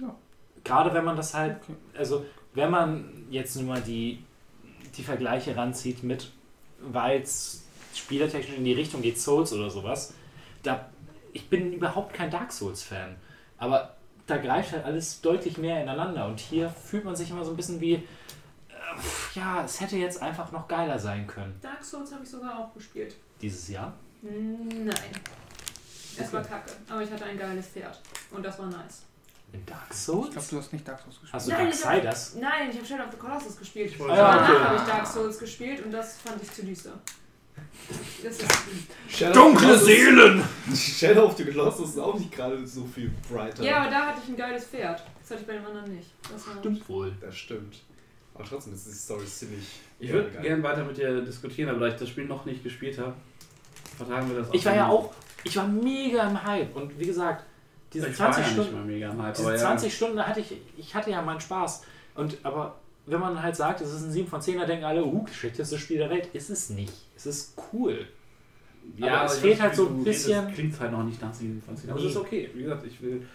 Ja. 0.00 0.14
Gerade 0.64 0.92
wenn 0.92 1.04
man 1.04 1.16
das 1.16 1.32
halt, 1.34 1.56
also 1.96 2.26
wenn 2.54 2.70
man 2.70 3.04
jetzt 3.30 3.56
nur 3.56 3.64
mal 3.64 3.80
die, 3.80 4.22
die 4.96 5.02
Vergleiche 5.02 5.56
ranzieht 5.56 6.02
mit, 6.02 6.30
weil 6.80 7.20
es 7.22 7.59
spielertechnisch 8.00 8.56
in 8.56 8.64
die 8.64 8.72
Richtung 8.72 9.02
geht, 9.02 9.18
Souls 9.20 9.52
oder 9.52 9.70
sowas, 9.70 10.12
da, 10.62 10.88
ich 11.32 11.48
bin 11.48 11.72
überhaupt 11.72 12.12
kein 12.14 12.30
Dark 12.30 12.52
Souls-Fan, 12.52 13.16
aber 13.58 13.96
da 14.26 14.36
greift 14.36 14.72
halt 14.72 14.84
alles 14.84 15.20
deutlich 15.20 15.58
mehr 15.58 15.82
ineinander 15.82 16.26
und 16.26 16.38
hier 16.40 16.68
fühlt 16.70 17.04
man 17.04 17.16
sich 17.16 17.30
immer 17.30 17.44
so 17.44 17.50
ein 17.52 17.56
bisschen 17.56 17.80
wie, 17.80 17.94
äh, 17.94 18.02
ja, 19.34 19.64
es 19.64 19.80
hätte 19.80 19.96
jetzt 19.96 20.20
einfach 20.22 20.50
noch 20.52 20.68
geiler 20.68 20.98
sein 20.98 21.26
können. 21.26 21.58
Dark 21.62 21.82
Souls 21.84 22.12
habe 22.12 22.22
ich 22.24 22.30
sogar 22.30 22.58
auch 22.58 22.72
gespielt. 22.74 23.14
Dieses 23.40 23.68
Jahr. 23.68 23.92
Nein. 24.22 24.92
Es 26.18 26.32
war 26.32 26.42
kacke, 26.42 26.72
aber 26.90 27.02
ich 27.02 27.10
hatte 27.10 27.24
ein 27.24 27.38
geiles 27.38 27.68
Pferd. 27.68 27.98
Und 28.30 28.44
das 28.44 28.58
war 28.58 28.66
nice. 28.66 29.04
In 29.52 29.64
Dark 29.66 29.86
Ich 29.90 29.96
Souls? 29.96 30.30
glaube, 30.30 30.46
du 30.50 30.58
hast 30.58 30.72
nicht 30.72 30.86
Dark 30.86 31.00
Souls 31.00 31.14
gespielt. 31.20 31.32
Hast 31.32 31.46
du 31.46 31.50
Nein, 31.52 31.68
ich 31.68 31.74
hab- 31.76 31.82
Darksiders? 32.02 32.34
Nein, 32.36 32.70
ich 32.70 32.76
habe 32.76 32.86
Shadow 32.86 33.04
of 33.04 33.10
the 33.12 33.16
Colossus 33.16 33.56
gespielt. 33.58 33.98
wollte 33.98 34.12
Ah, 34.14 34.16
Danach 34.36 34.50
okay. 34.50 34.64
habe 34.64 34.76
ich 34.76 34.82
Dark 34.82 35.06
Souls 35.06 35.38
gespielt 35.38 35.84
und 35.84 35.90
das 35.92 36.18
fand 36.18 36.42
ich 36.42 36.52
zu 36.52 36.64
düster. 36.64 36.92
Das 38.22 38.38
ist, 38.38 38.46
Shadow 39.08 39.56
Seelen! 39.76 40.44
Shadow 40.74 41.24
of 41.24 41.36
the 41.36 41.44
Colossus 41.44 41.90
ist 41.90 41.98
auch 41.98 42.18
nicht 42.18 42.30
gerade 42.30 42.64
so 42.66 42.84
viel 42.84 43.10
brighter. 43.28 43.62
ja, 43.62 43.78
aber 43.78 43.90
da 43.90 44.06
hatte 44.06 44.20
ich 44.22 44.28
ein 44.28 44.36
geiles 44.36 44.64
Pferd. 44.66 45.02
Das 45.20 45.30
hatte 45.30 45.40
ich 45.40 45.46
bei 45.46 45.54
dem 45.54 45.66
anderen 45.66 45.96
nicht. 45.96 46.10
Das 46.30 46.46
war 46.46 46.58
Stimmt 46.58 46.88
wohl. 46.88 47.12
Das 47.20 47.36
stimmt. 47.36 47.80
Aber 48.34 48.44
trotzdem 48.44 48.74
ist 48.74 48.86
die 48.86 48.92
Story 48.92 49.24
ziemlich. 49.26 49.64
Ich 49.98 50.12
würde 50.12 50.30
gerne 50.30 50.62
weiter 50.62 50.84
mit 50.84 50.96
dir 50.96 51.20
diskutieren, 51.22 51.70
aber 51.70 51.80
da 51.80 51.88
ich 51.88 51.94
das 51.94 52.08
Spiel 52.08 52.24
noch 52.24 52.44
nicht 52.44 52.62
gespielt 52.62 52.98
habe, 52.98 53.14
vertagen 53.96 54.30
wir 54.30 54.40
das 54.40 54.48
Ich 54.52 54.64
war 54.64 54.74
ja 54.74 54.88
auch, 54.88 55.12
ich 55.44 55.56
war 55.56 55.66
mega 55.66 56.26
im 56.28 56.42
Hype 56.42 56.74
und 56.74 56.98
wie 56.98 57.06
gesagt, 57.06 57.44
diese 57.92 58.08
ich 58.08 58.18
war 58.20 58.32
20 58.32 58.42
ja 58.42 58.48
nicht 58.48 58.54
Stunden, 58.54 58.78
mal 58.78 58.86
mega 58.86 59.10
am 59.10 59.22
Hype, 59.22 59.34
diese 59.34 59.48
aber 59.48 59.56
20 59.56 59.94
Stunden 59.94 60.26
hatte 60.26 60.40
ich, 60.40 60.56
ich 60.76 60.94
hatte 60.94 61.10
ja 61.10 61.20
meinen 61.22 61.40
Spaß. 61.40 61.82
Und 62.14 62.38
aber 62.42 62.76
wenn 63.06 63.20
man 63.20 63.42
halt 63.42 63.56
sagt, 63.56 63.80
es 63.80 63.92
ist 63.92 64.02
ein 64.02 64.12
7 64.12 64.28
von 64.28 64.40
10, 64.40 64.58
dann 64.58 64.68
denken 64.68 64.84
alle, 64.84 65.04
uh, 65.04 65.26
schlechteste 65.26 65.78
Spiel 65.78 65.98
der 65.98 66.10
Welt. 66.10 66.28
Ist 66.32 66.50
es 66.50 66.70
nicht. 66.70 66.92
Es 67.20 67.26
ist 67.26 67.54
cool. 67.72 68.06
ja, 68.96 69.18
aber 69.20 69.26
es 69.26 69.38
fehlt 69.38 69.54
weiß, 69.58 69.60
halt 69.62 69.76
so 69.76 69.86
ein 69.88 69.98
redest, 69.98 70.26
bisschen- 70.26 70.54
Klingt 70.54 70.80
halt 70.80 70.92
noch 70.92 71.02
nicht 71.04 71.20
nach 71.20 71.34
7 71.34 71.62
von 71.62 71.76
10. 71.76 71.90
Aber 71.90 71.98
Nee. 72.00 72.06
das 72.06 72.14
ist 72.14 72.20
okay. 72.20 72.50
Wie 72.54 72.62
gesagt, 72.62 72.86
ich 72.86 73.00
will. 73.02 73.26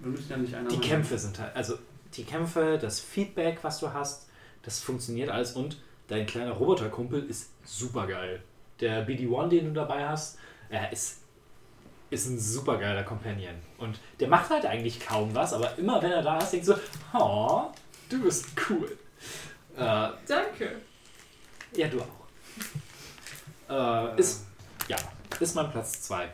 Wir 0.00 0.10
müssen 0.10 0.28
ja 0.28 0.36
nicht 0.36 0.54
einer 0.54 0.68
Die 0.68 0.78
Kämpfe 0.78 1.16
sind 1.18 1.38
halt, 1.38 1.56
also 1.56 1.78
die 2.14 2.24
Kämpfe, 2.24 2.78
das 2.80 3.00
Feedback, 3.00 3.58
was 3.62 3.78
du 3.80 3.92
hast, 3.92 4.28
das 4.62 4.80
funktioniert 4.80 5.30
alles 5.30 5.52
und 5.52 5.78
dein 6.08 6.26
kleiner 6.26 6.52
Roboterkumpel 6.52 7.24
ist 7.24 7.50
super 7.64 8.06
geil. 8.06 8.42
Der 8.80 9.06
BD-1, 9.08 9.48
den 9.48 9.64
du 9.66 9.72
dabei 9.72 10.06
hast, 10.06 10.38
er 10.68 10.92
ist, 10.92 11.20
ist 12.10 12.26
ein 12.28 12.38
super 12.38 12.76
geiler 12.76 13.02
Companion. 13.04 13.54
Und 13.78 13.98
der 14.20 14.28
macht 14.28 14.50
halt 14.50 14.66
eigentlich 14.66 15.00
kaum 15.00 15.34
was, 15.34 15.54
aber 15.54 15.76
immer 15.78 16.02
wenn 16.02 16.12
er 16.12 16.22
da 16.22 16.36
ist, 16.38 16.50
denkst 16.52 16.66
du, 16.68 16.74
oh, 17.18 17.70
du 18.10 18.22
bist 18.22 18.48
cool. 18.68 18.96
Äh, 19.76 20.08
Danke. 20.28 20.76
ja, 21.74 21.88
du 21.88 22.00
auch. 22.00 22.06
Äh, 23.68 24.20
ist, 24.20 24.46
ja, 24.88 24.96
ist 25.40 25.54
mein 25.54 25.70
Platz 25.70 26.02
2. 26.02 26.28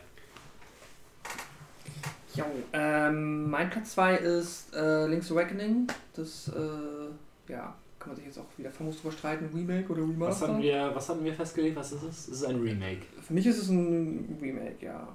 Jo, 2.35 2.45
ähm, 2.73 3.49
mein 3.49 3.69
Platz 3.69 3.91
2 3.91 4.17
ist 4.17 4.75
äh, 4.75 5.07
Link's 5.07 5.31
Awakening. 5.31 5.87
Das, 6.15 6.47
äh, 6.49 7.51
ja, 7.51 7.75
kann 7.99 8.09
man 8.09 8.15
sich 8.15 8.25
jetzt 8.25 8.39
auch 8.39 8.57
wieder 8.57 8.71
famos 8.71 8.97
drüber 8.99 9.11
streiten, 9.11 9.49
Remake 9.53 9.91
oder 9.91 10.01
Was 10.01 10.09
Remaster. 10.09 10.47
hatten, 10.47 10.61
wir, 10.61 10.91
was 10.93 11.09
hatten 11.09 11.23
wir 11.23 11.33
festgelegt? 11.33 11.75
Was 11.75 11.91
ist 11.91 12.03
es? 12.03 12.27
Es 12.27 12.41
ist 12.41 12.45
ein 12.45 12.59
Remake. 12.59 13.01
Für 13.21 13.33
mich 13.33 13.45
ist 13.45 13.59
es 13.59 13.69
ein 13.69 14.37
Remake, 14.41 14.83
ja. 14.85 15.07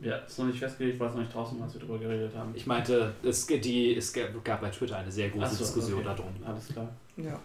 Ja, 0.00 0.16
ist 0.18 0.38
noch 0.38 0.46
nicht 0.46 0.60
festgelegt, 0.60 1.00
weil 1.00 1.08
es 1.08 1.14
noch 1.14 1.22
nicht 1.22 1.34
draußen 1.34 1.58
war, 1.58 1.64
als 1.64 1.74
wir 1.74 1.80
darüber 1.80 1.98
geredet 1.98 2.34
haben. 2.36 2.52
Ich 2.54 2.66
meinte, 2.66 3.14
es, 3.24 3.46
die, 3.46 3.96
es 3.96 4.12
gab 4.12 4.60
bei 4.60 4.70
Twitter 4.70 4.96
eine 4.96 5.10
sehr 5.10 5.28
große 5.30 5.56
so, 5.56 5.64
Diskussion 5.64 6.06
okay. 6.06 6.14
darum. 6.16 6.32
Alles 6.46 6.68
klar. 6.68 6.88
Ja. 7.16 7.40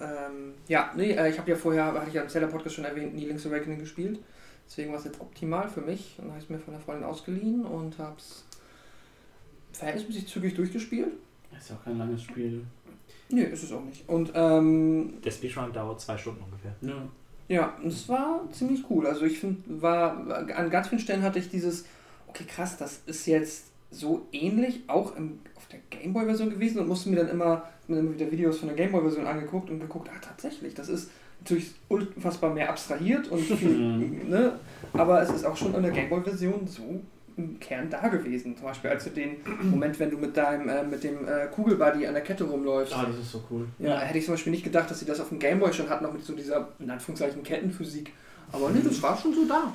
Ähm, 0.00 0.54
ja, 0.68 0.90
nee, 0.96 1.12
äh, 1.12 1.30
ich 1.30 1.38
habe 1.38 1.50
ja 1.50 1.56
vorher, 1.56 1.92
hatte 1.92 2.08
ich 2.08 2.14
ja 2.14 2.22
im 2.22 2.28
Zelda-Podcast 2.28 2.76
schon 2.76 2.84
erwähnt, 2.84 3.14
nie 3.14 3.26
Link's 3.26 3.46
Awakening 3.46 3.78
gespielt. 3.78 4.18
Deswegen 4.66 4.92
war 4.92 4.98
es 4.98 5.04
jetzt 5.04 5.20
optimal 5.20 5.68
für 5.68 5.80
mich. 5.80 6.14
Und 6.18 6.24
dann 6.24 6.30
habe 6.30 6.38
ich 6.38 6.44
es 6.44 6.50
mir 6.50 6.58
von 6.58 6.74
der 6.74 6.80
Freundin 6.80 7.04
ausgeliehen 7.04 7.64
und 7.64 7.98
habe 7.98 8.16
es 8.18 8.44
verhältnismäßig 9.72 10.28
zügig 10.28 10.54
durchgespielt. 10.54 11.12
Ist 11.56 11.70
ja 11.70 11.76
auch 11.76 11.84
kein 11.84 11.98
langes 11.98 12.22
Spiel. 12.22 12.64
Nö, 13.30 13.42
ist 13.42 13.62
es 13.62 13.72
auch 13.72 13.82
nicht. 13.82 14.08
Und 14.08 14.32
ähm, 14.34 15.20
Der 15.24 15.30
Speedrun 15.30 15.72
dauert 15.72 16.00
zwei 16.00 16.16
Stunden 16.16 16.42
ungefähr. 16.42 16.74
Ja. 16.80 17.08
Ja, 17.48 17.76
und 17.82 17.88
es 17.88 18.08
war 18.08 18.48
ziemlich 18.52 18.84
cool. 18.88 19.08
Also 19.08 19.24
ich 19.24 19.40
finde, 19.40 19.82
war 19.82 20.24
an 20.54 20.70
ganz 20.70 20.86
vielen 20.86 21.00
Stellen 21.00 21.22
hatte 21.22 21.40
ich 21.40 21.50
dieses, 21.50 21.84
okay 22.28 22.44
krass, 22.44 22.76
das 22.76 23.02
ist 23.06 23.26
jetzt 23.26 23.72
so 23.90 24.28
ähnlich 24.30 24.82
auch 24.86 25.16
im, 25.16 25.40
der 25.72 25.80
Gameboy-Version 25.90 26.50
gewesen 26.50 26.80
und 26.80 26.88
musste 26.88 27.10
mir 27.10 27.16
dann 27.16 27.28
immer, 27.28 27.64
mir 27.88 27.96
dann 27.96 28.14
wieder 28.14 28.30
Videos 28.30 28.58
von 28.58 28.68
der 28.68 28.76
Gameboy-Version 28.76 29.26
angeguckt 29.26 29.70
und 29.70 29.80
geguckt, 29.80 30.08
ah 30.12 30.18
tatsächlich, 30.20 30.74
das 30.74 30.88
ist 30.88 31.10
natürlich 31.40 31.72
unfassbar 31.88 32.52
mehr 32.52 32.68
abstrahiert 32.68 33.28
und 33.28 33.40
viel, 33.40 33.78
ne? 34.28 34.58
aber 34.92 35.22
es 35.22 35.30
ist 35.30 35.44
auch 35.44 35.56
schon 35.56 35.74
in 35.74 35.82
der 35.82 35.92
Gameboy-Version 35.92 36.66
so 36.66 37.00
im 37.36 37.58
Kern 37.58 37.88
da 37.88 38.08
gewesen. 38.08 38.56
Zum 38.56 38.66
Beispiel 38.66 38.90
als 38.90 39.04
du 39.04 39.10
den 39.10 39.36
Moment, 39.70 39.98
wenn 39.98 40.10
du 40.10 40.18
mit 40.18 40.36
deinem, 40.36 40.68
äh, 40.68 40.82
mit 40.84 41.02
dem 41.02 41.26
äh, 41.26 41.46
Kugelbuddy 41.46 42.06
an 42.06 42.14
der 42.14 42.22
Kette 42.22 42.44
rumläufst. 42.44 42.94
Ah, 42.94 43.06
das 43.06 43.18
ist 43.18 43.32
so 43.32 43.42
cool. 43.50 43.66
Ja, 43.78 43.98
hätte 43.98 44.18
ich 44.18 44.24
zum 44.24 44.34
Beispiel 44.34 44.52
nicht 44.52 44.64
gedacht, 44.64 44.90
dass 44.90 45.00
sie 45.00 45.06
das 45.06 45.20
auf 45.20 45.28
dem 45.28 45.38
Gameboy 45.38 45.72
schon 45.72 45.88
hatten, 45.88 46.04
auch 46.04 46.12
mit 46.12 46.24
so 46.24 46.34
dieser, 46.34 46.68
in 46.78 46.90
Anführungszeichen, 46.90 47.42
Kettenphysik. 47.42 48.12
Aber 48.52 48.70
nee, 48.70 48.80
das 48.84 49.02
war 49.02 49.16
schon 49.16 49.32
so 49.32 49.46
da. 49.46 49.72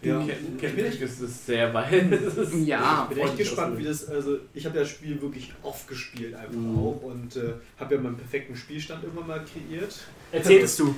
Ja. 0.00 0.24
Kenntnis 0.60 1.00
ist 1.00 1.20
es 1.20 1.46
sehr 1.46 1.74
weit. 1.74 1.92
Ist- 2.12 2.54
Ja, 2.66 3.06
Ich 3.10 3.16
bin 3.16 3.24
echt 3.26 3.36
gespannt, 3.38 3.76
wie 3.78 3.82
das, 3.84 4.06
also 4.08 4.38
ich 4.54 4.64
habe 4.64 4.76
ja 4.76 4.82
das 4.82 4.90
Spiel 4.90 5.20
wirklich 5.20 5.52
oft 5.62 5.88
gespielt 5.88 6.34
einfach 6.34 6.54
Mhm. 6.54 6.78
auch 6.78 7.02
und 7.02 7.34
äh, 7.36 7.54
habe 7.78 7.96
ja 7.96 8.00
meinen 8.00 8.16
perfekten 8.16 8.54
Spielstand 8.54 9.02
irgendwann 9.02 9.26
mal 9.26 9.44
kreiert. 9.44 9.94
Erzählst 10.30 10.78
du? 10.78 10.94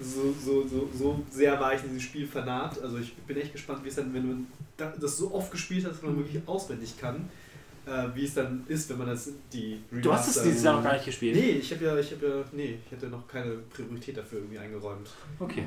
So, 0.00 0.32
so, 0.44 0.66
so, 0.66 0.88
so 0.96 1.24
sehr 1.30 1.58
war 1.60 1.74
ich 1.74 1.80
in 1.82 1.88
diesem 1.90 2.00
Spiel 2.00 2.26
fanat. 2.26 2.80
Also 2.82 2.98
ich 2.98 3.14
bin 3.14 3.36
echt 3.36 3.52
gespannt, 3.52 3.84
wie 3.84 3.88
es 3.88 3.94
dann, 3.96 4.12
wenn 4.14 4.26
man 4.26 4.46
da- 4.76 4.94
das 5.00 5.16
so 5.16 5.32
oft 5.34 5.50
gespielt 5.52 5.84
hat, 5.84 5.92
dass 5.92 6.02
man 6.02 6.16
wirklich 6.16 6.40
auswendig 6.46 6.98
kann, 7.00 7.28
äh, 7.86 8.04
wie 8.14 8.24
es 8.24 8.34
dann 8.34 8.64
ist, 8.68 8.88
wenn 8.90 8.98
man 8.98 9.08
das 9.08 9.30
die 9.52 9.80
Du 9.90 10.12
hast 10.12 10.28
es 10.28 10.36
Remaster- 10.36 10.44
dieses 10.44 10.62
Jahr 10.64 10.74
noch 10.76 10.82
gar 10.84 10.92
nicht 10.94 11.04
gespielt. 11.04 11.36
Nee, 11.36 11.50
ich 11.52 11.72
habe 11.72 11.84
ja, 11.84 11.96
ich 11.98 12.12
habe 12.12 12.26
ja, 12.26 12.44
nee, 12.52 12.78
ich 12.86 12.92
hatte 12.96 13.06
noch 13.06 13.26
keine 13.28 13.52
Priorität 13.72 14.16
dafür 14.16 14.38
irgendwie 14.40 14.58
eingeräumt. 14.58 15.08
Okay. 15.40 15.64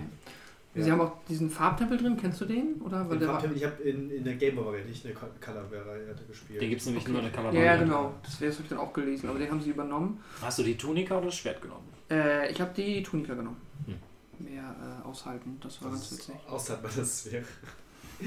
Sie 0.74 0.90
haben 0.90 1.02
auch 1.02 1.12
diesen 1.28 1.50
Farbtempel 1.50 1.98
drin, 1.98 2.16
kennst 2.20 2.40
du 2.40 2.46
den? 2.46 2.82
Oder? 2.82 3.10
Weil 3.10 3.20
Den 3.20 3.28
Farbtempel, 3.28 3.58
ich 3.58 3.66
habe 3.66 3.82
in, 3.84 4.10
in 4.10 4.24
der 4.24 4.36
Gamer-Variante, 4.36 4.90
nicht 4.90 5.04
in 5.04 5.12
der 5.12 5.20
Color-Variante 5.42 6.24
gespielt. 6.24 6.62
Den 6.62 6.70
gibt 6.70 6.80
es 6.82 6.88
nämlich 6.88 7.06
nur 7.08 7.18
in 7.18 7.26
der 7.26 7.34
Kamera. 7.34 7.54
ja, 7.54 7.62
ja, 7.62 7.76
genau. 7.78 8.14
Das 8.24 8.40
wäre 8.40 8.52
ich 8.54 8.68
dann 8.70 8.78
auch 8.78 8.94
gelesen, 8.94 9.28
aber 9.30 9.38
den 9.40 9.52
haben 9.52 9.62
sie 9.62 9.72
übernommen. 9.72 10.24
Hast 10.42 10.60
du 10.60 10.64
die 10.64 10.78
Tunika 10.78 11.18
oder 11.18 11.26
das 11.26 11.36
Schwert 11.36 11.62
genommen? 11.62 11.88
Äh, 12.10 12.50
ich 12.52 12.62
habe 12.62 12.72
die 12.74 13.04
Tunika 13.04 13.34
genommen. 13.34 13.58
Hm. 13.86 13.96
Mehr 14.54 14.64
äh, 15.04 15.08
aushalten, 15.08 15.58
das 15.62 15.82
war 15.84 15.92
ganz 15.92 16.10
Das 16.10 16.20
witzig. 16.20 16.36
Außerhalb 16.50 16.84
meiner 16.84 17.06
Sphäre. 17.06 17.46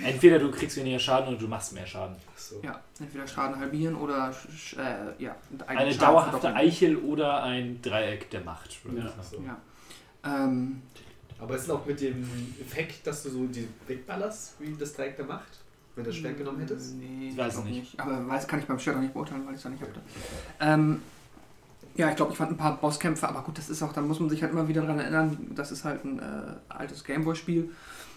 Entweder 0.04 0.38
du 0.40 0.50
kriegst 0.50 0.76
weniger 0.76 0.98
Schaden 0.98 1.28
oder 1.28 1.38
du 1.38 1.46
machst 1.48 1.72
mehr 1.72 1.86
Schaden. 1.86 2.16
Achso. 2.34 2.56
Ja, 2.62 2.80
entweder 3.00 3.26
Schaden 3.26 3.58
halbieren 3.58 3.94
oder 3.94 4.30
sch- 4.30 4.76
äh, 4.76 5.22
ja, 5.22 5.36
Eine 5.66 5.92
Schaden 5.92 5.98
dauerhafte. 6.00 6.52
Eichel 6.54 6.96
oder 6.96 7.42
ein 7.44 7.80
Dreieck 7.80 8.28
der 8.30 8.40
Macht. 8.42 8.76
Ja. 8.94 9.04
Ja. 9.46 9.56
Ähm, 10.44 10.82
Aber 11.44 11.54
es 11.56 11.62
ist 11.62 11.70
auch 11.70 11.84
mit 11.86 12.00
dem 12.00 12.26
Effekt, 12.60 13.06
dass 13.06 13.22
du 13.22 13.30
so 13.30 13.46
die 13.46 13.68
wegballerst, 13.86 14.54
wie 14.60 14.74
das 14.78 14.92
Dreieck 14.94 15.16
da 15.16 15.24
macht, 15.24 15.60
wenn 15.94 16.04
du 16.04 16.10
das 16.10 16.18
Schwert 16.18 16.38
genommen 16.38 16.60
hättest. 16.60 16.96
Nee, 16.96 17.28
Ich 17.30 17.36
weiß 17.36 17.54
glaub 17.54 17.64
es 17.66 17.70
nicht. 17.70 18.00
Aber 18.00 18.26
weiß, 18.28 18.46
kann 18.48 18.58
ich 18.60 18.66
beim 18.66 18.78
Schwert 18.78 18.96
auch 18.96 19.00
nicht 19.00 19.12
beurteilen, 19.14 19.46
weil 19.46 19.54
ich 19.54 19.60
es 19.60 19.66
auch 19.66 19.70
nicht 19.70 19.82
habe. 19.82 19.92
Ähm, 20.60 21.02
ja, 21.96 22.10
ich 22.10 22.16
glaube, 22.16 22.32
ich 22.32 22.38
fand 22.38 22.50
ein 22.50 22.56
paar 22.56 22.76
Bosskämpfe, 22.78 23.28
aber 23.28 23.42
gut, 23.42 23.56
das 23.58 23.68
ist 23.70 23.82
auch, 23.82 23.92
da 23.92 24.00
muss 24.00 24.18
man 24.18 24.28
sich 24.28 24.42
halt 24.42 24.52
immer 24.52 24.66
wieder 24.66 24.82
dran 24.82 24.98
erinnern, 24.98 25.52
das 25.54 25.70
ist 25.70 25.84
halt 25.84 26.04
ein 26.04 26.18
äh, 26.18 26.22
altes 26.68 27.04
Gameboy-Spiel. 27.04 27.70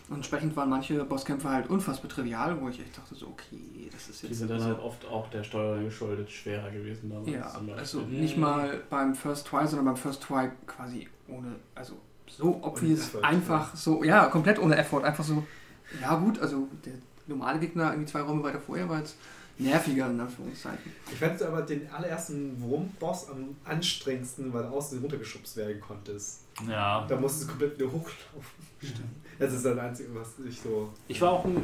Und 0.09 0.15
entsprechend 0.15 0.55
waren 0.55 0.69
manche 0.69 1.03
Bosskämpfe 1.03 1.49
halt 1.49 1.69
unfassbar 1.69 2.09
trivial, 2.09 2.59
wo 2.61 2.69
ich 2.69 2.79
echt 2.79 2.97
dachte, 2.97 3.13
so, 3.13 3.27
okay, 3.27 3.89
das 3.91 4.07
ist 4.07 4.21
jetzt. 4.21 4.29
Die 4.31 4.35
sind 4.35 4.49
dann 4.49 4.59
so- 4.61 4.65
halt 4.67 4.79
oft 4.79 5.05
auch 5.05 5.29
der 5.29 5.43
Steuerung 5.43 5.83
geschuldet 5.83 6.31
schwerer 6.31 6.71
gewesen 6.71 7.09
damals. 7.09 7.29
Ja, 7.29 7.51
also 7.75 7.99
nicht 8.01 8.37
mal 8.37 8.79
beim 8.89 9.13
First 9.13 9.47
Try, 9.47 9.67
sondern 9.67 9.83
beim 9.85 9.97
First 9.97 10.23
Try 10.23 10.49
quasi 10.65 11.09
ohne, 11.27 11.57
also 11.75 11.97
so 12.29 12.59
obvious, 12.61 13.07
Effort, 13.07 13.23
einfach 13.23 13.75
so, 13.75 14.03
ja, 14.03 14.25
komplett 14.27 14.59
ohne 14.59 14.77
Effort, 14.77 15.03
einfach 15.03 15.23
so, 15.23 15.43
ja 16.01 16.15
gut, 16.15 16.39
also 16.39 16.67
der 16.85 16.93
normale 17.27 17.59
Gegner 17.59 17.91
irgendwie 17.91 18.11
zwei 18.11 18.21
Räume 18.21 18.43
weiter 18.43 18.59
vorher 18.59 18.87
war 18.89 18.99
jetzt 18.99 19.15
nerviger 19.59 20.09
in 20.09 20.19
Anführungszeichen. 20.19 20.91
Ich 21.11 21.17
fand 21.17 21.41
aber 21.41 21.61
den 21.63 21.89
allerersten 21.91 22.61
Wurmboss 22.61 23.29
am 23.29 23.55
anstrengendsten, 23.65 24.53
weil 24.53 24.63
du 24.63 24.69
außen 24.69 24.99
runtergeschubst 24.99 25.57
werden 25.57 25.81
konntest. 25.81 26.41
Ja. 26.67 27.05
Da 27.07 27.15
musstest 27.15 27.45
du 27.45 27.47
komplett 27.49 27.79
wieder 27.79 27.91
hochlaufen. 27.91 29.17
Das 29.39 29.53
ist 29.53 29.65
das 29.65 29.77
Einzige, 29.77 30.09
was 30.15 30.33
ich 30.47 30.59
so. 30.59 30.93
Ich 31.07 31.21
war 31.21 31.31
auch 31.31 31.45
ein, 31.45 31.63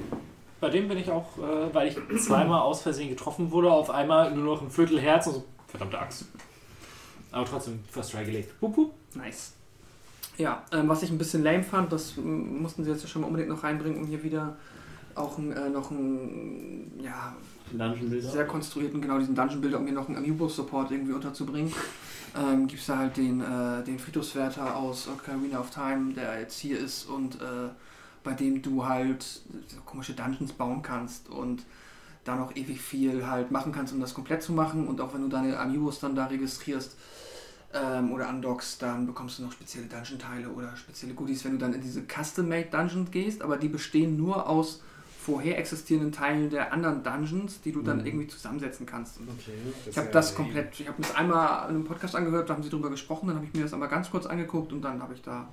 bei 0.60 0.70
dem 0.70 0.88
bin 0.88 0.98
ich 0.98 1.10
auch, 1.10 1.38
äh, 1.38 1.74
weil 1.74 1.88
ich 1.88 1.98
zweimal 2.24 2.62
aus 2.62 2.82
Versehen 2.82 3.10
getroffen 3.10 3.52
wurde, 3.52 3.72
auf 3.72 3.90
einmal 3.90 4.34
nur 4.34 4.56
noch 4.56 4.62
ein 4.62 4.70
Viertel 4.70 5.00
Herz 5.00 5.28
und 5.28 5.34
so, 5.34 5.46
verdammte 5.68 6.00
Axt. 6.00 6.26
Aber 7.32 7.46
trotzdem 7.46 7.84
First 7.90 8.12
Try 8.12 8.26
gelegt. 8.26 8.54
Hup, 8.62 8.76
hup. 8.78 8.94
Nice. 9.16 9.54
Ja, 10.38 10.64
ähm, 10.72 10.90
was 10.90 11.04
ich 11.04 11.12
ein 11.12 11.18
bisschen 11.18 11.44
lame 11.44 11.64
fand, 11.64 11.92
das 11.92 12.16
mussten 12.18 12.84
sie 12.84 12.92
jetzt 12.92 13.08
schon 13.08 13.22
mal 13.22 13.28
unbedingt 13.28 13.50
noch 13.50 13.64
reinbringen, 13.64 14.02
um 14.02 14.08
hier 14.08 14.24
wieder 14.24 14.56
auch 15.16 15.38
ein, 15.38 15.52
äh, 15.52 15.70
noch 15.70 15.92
ein, 15.92 16.92
ja, 17.00 17.36
sehr 18.20 18.46
konstruierten, 18.46 19.02
genau 19.02 19.20
diesen 19.20 19.36
Dungeon-Builder, 19.36 19.80
um 19.80 19.86
hier 19.86 19.94
noch 19.94 20.08
einen 20.08 20.18
Amiibo-Support 20.18 20.92
irgendwie 20.92 21.14
unterzubringen. 21.14 21.72
Ähm, 22.36 22.68
Gibt 22.68 22.82
es 22.82 22.88
da 22.88 22.98
halt 22.98 23.18
den, 23.18 23.42
äh, 23.42 23.84
den 23.84 24.00
Friedhofswärter 24.00 24.76
aus 24.76 25.08
Ocarina 25.08 25.60
of 25.60 25.70
Time, 25.70 26.14
der 26.14 26.40
jetzt 26.40 26.60
hier 26.60 26.80
ist 26.80 27.06
und 27.06 27.36
äh, 27.36 27.70
bei 28.24 28.34
dem 28.34 28.62
du 28.62 28.86
halt 28.86 29.24
so 29.68 29.82
komische 29.86 30.14
Dungeons 30.14 30.54
bauen 30.54 30.82
kannst 30.82 31.30
und 31.30 31.64
da 32.24 32.36
noch 32.36 32.56
ewig 32.56 32.82
viel 32.82 33.28
halt 33.28 33.52
machen 33.52 33.72
kannst, 33.72 33.94
um 33.94 34.00
das 34.00 34.14
komplett 34.14 34.42
zu 34.42 34.54
machen. 34.54 34.88
Und 34.88 35.02
auch 35.02 35.14
wenn 35.14 35.22
du 35.22 35.28
deine 35.28 35.60
Amiibos 35.60 36.00
dann 36.00 36.16
da 36.16 36.26
registrierst 36.26 36.96
ähm, 37.74 38.12
oder 38.12 38.30
undockst, 38.30 38.82
dann 38.82 39.06
bekommst 39.08 39.40
du 39.40 39.44
noch 39.44 39.52
spezielle 39.52 39.88
Dungeon-Teile 39.88 40.50
oder 40.50 40.76
spezielle 40.76 41.14
Goodies, 41.14 41.44
wenn 41.46 41.54
du 41.54 41.58
dann 41.58 41.74
in 41.74 41.82
diese 41.82 42.04
Custom-Made 42.04 42.68
Dungeons 42.72 43.12
gehst, 43.12 43.42
aber 43.42 43.58
die 43.58 43.68
bestehen 43.70 44.16
nur 44.18 44.48
aus 44.48 44.82
vorher 45.20 45.58
existierenden 45.58 46.12
Teilen 46.12 46.50
der 46.50 46.74
anderen 46.74 47.02
Dungeons, 47.02 47.62
die 47.62 47.72
du 47.72 47.82
dann 47.82 48.00
Mhm. 48.00 48.06
irgendwie 48.06 48.28
zusammensetzen 48.28 48.86
kannst. 48.86 49.20
Okay. 49.22 49.54
ich 49.90 49.98
habe 49.98 50.10
das 50.12 50.36
komplett, 50.36 50.78
ich 50.80 50.88
habe 50.88 51.00
mir 51.02 51.08
das 51.08 51.16
einmal 51.16 51.70
in 51.70 51.76
einem 51.76 51.86
Podcast 51.86 52.16
angehört, 52.16 52.50
da 52.50 52.54
haben 52.56 52.64
sie 52.64 52.70
drüber 52.70 52.90
gesprochen, 52.90 53.28
dann 53.28 53.38
habe 53.38 53.46
ich 53.46 53.54
mir 53.54 53.62
das 53.64 53.72
einmal 53.74 53.88
ganz 53.90 54.12
kurz 54.12 54.26
angeguckt 54.26 54.74
und 54.74 54.82
dann 54.82 55.02
habe 55.02 55.14
ich 55.14 55.22
da, 55.22 55.48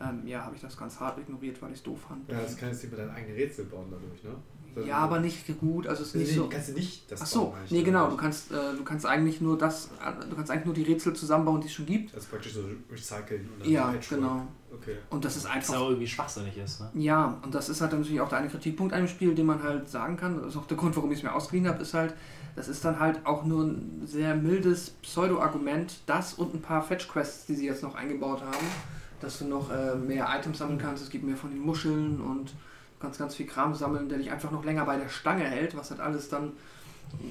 ähm, 0.00 0.26
ja, 0.26 0.42
habe 0.44 0.54
ich 0.56 0.62
das 0.62 0.76
ganz 0.78 0.98
hart 0.98 1.18
ignoriert, 1.18 1.60
weil 1.60 1.70
ich 1.72 1.76
es 1.76 1.82
doof 1.82 2.00
fand. 2.08 2.26
Ja, 2.30 2.40
das 2.40 2.56
kannst 2.56 2.84
du 2.84 2.86
dir 2.88 2.96
deine 2.96 3.12
eigene 3.12 3.36
Rätsel 3.36 3.66
bauen 3.66 3.86
dadurch, 3.90 4.24
ne? 4.24 4.30
Das- 4.74 4.86
Ja, 4.86 4.96
aber 4.98 5.20
nicht 5.20 5.46
gut, 5.60 5.86
also 5.86 6.02
es 6.02 6.08
ist 6.08 6.14
Nee, 6.14 6.20
nicht 6.22 6.30
nee, 6.32 6.36
so. 6.38 6.48
kannst 6.48 6.68
du 6.68 6.72
nicht 6.72 7.10
das 7.12 7.22
Ach 7.22 7.26
so, 7.26 7.54
nee, 7.70 7.82
genau, 7.82 8.08
du 8.08 8.16
kannst, 8.16 8.50
äh, 8.52 8.54
du 8.76 8.82
kannst 8.84 9.04
eigentlich 9.06 9.40
nur 9.40 9.58
das, 9.58 9.90
du 10.30 10.34
kannst 10.36 10.50
eigentlich 10.50 10.64
nur 10.64 10.74
die 10.74 10.82
Rätsel 10.84 11.12
zusammenbauen, 11.14 11.60
die 11.60 11.66
es 11.66 11.72
schon 11.74 11.86
gibt. 11.86 12.14
Also 12.14 12.26
praktisch 12.30 12.54
so 12.54 12.60
recyceln 12.90 13.48
und 13.52 13.60
dann 13.60 13.70
Ja, 13.70 13.90
Patchwork. 13.90 14.20
genau. 14.20 14.46
Okay. 14.74 14.96
Und 15.10 15.24
das 15.24 15.36
ist 15.36 15.44
Was 15.44 15.50
einfach 15.52 15.74
auch 15.76 15.88
irgendwie 15.90 16.06
schwachsinnig 16.08 16.56
ist, 16.56 16.80
ne? 16.80 16.90
Ja, 16.94 17.38
und 17.44 17.54
das 17.54 17.68
ist 17.68 17.82
halt 17.82 17.92
dann 17.92 18.00
natürlich 18.00 18.22
auch 18.22 18.28
der 18.30 18.38
eine 18.38 18.48
Kritikpunkt 18.48 18.94
an 18.94 19.00
dem 19.00 19.08
Spiel, 19.08 19.34
den 19.34 19.44
man 19.44 19.62
halt 19.62 19.88
sagen 19.90 20.16
kann. 20.16 20.38
Das 20.40 20.48
ist 20.54 20.56
auch 20.56 20.66
der 20.66 20.78
Grund, 20.78 20.96
warum 20.96 21.12
ich 21.12 21.18
es 21.18 21.22
mir 21.22 21.34
ausgeliehen 21.34 21.68
habe, 21.68 21.82
ist 21.82 21.92
halt, 21.92 22.14
das 22.56 22.68
ist 22.68 22.82
dann 22.82 22.98
halt 22.98 23.26
auch 23.26 23.44
nur 23.44 23.64
ein 23.64 24.02
sehr 24.06 24.34
mildes 24.34 24.90
Pseudo-Argument, 25.02 26.00
das 26.06 26.32
und 26.34 26.54
ein 26.54 26.62
paar 26.62 26.82
Fetch-Quests, 26.82 27.46
die 27.46 27.54
sie 27.54 27.66
jetzt 27.66 27.82
noch 27.82 27.94
eingebaut 27.94 28.40
haben, 28.40 28.66
dass 29.20 29.38
du 29.38 29.44
noch 29.44 29.70
äh, 29.70 29.94
mehr 29.94 30.26
Items 30.38 30.58
sammeln 30.58 30.78
kannst. 30.78 31.02
Es 31.02 31.10
gibt 31.10 31.24
mehr 31.24 31.36
von 31.36 31.50
den 31.50 31.60
Muscheln 31.60 32.20
und 32.20 32.54
du 33.02 33.06
kannst 33.08 33.18
ganz 33.18 33.34
viel 33.34 33.46
Kram 33.46 33.74
sammeln, 33.74 34.08
der 34.08 34.18
dich 34.18 34.30
einfach 34.30 34.50
noch 34.52 34.64
länger 34.64 34.84
bei 34.84 34.96
der 34.96 35.08
Stange 35.08 35.42
hält, 35.44 35.76
was 35.76 35.90
halt 35.90 36.00
alles 36.00 36.28
dann 36.28 36.52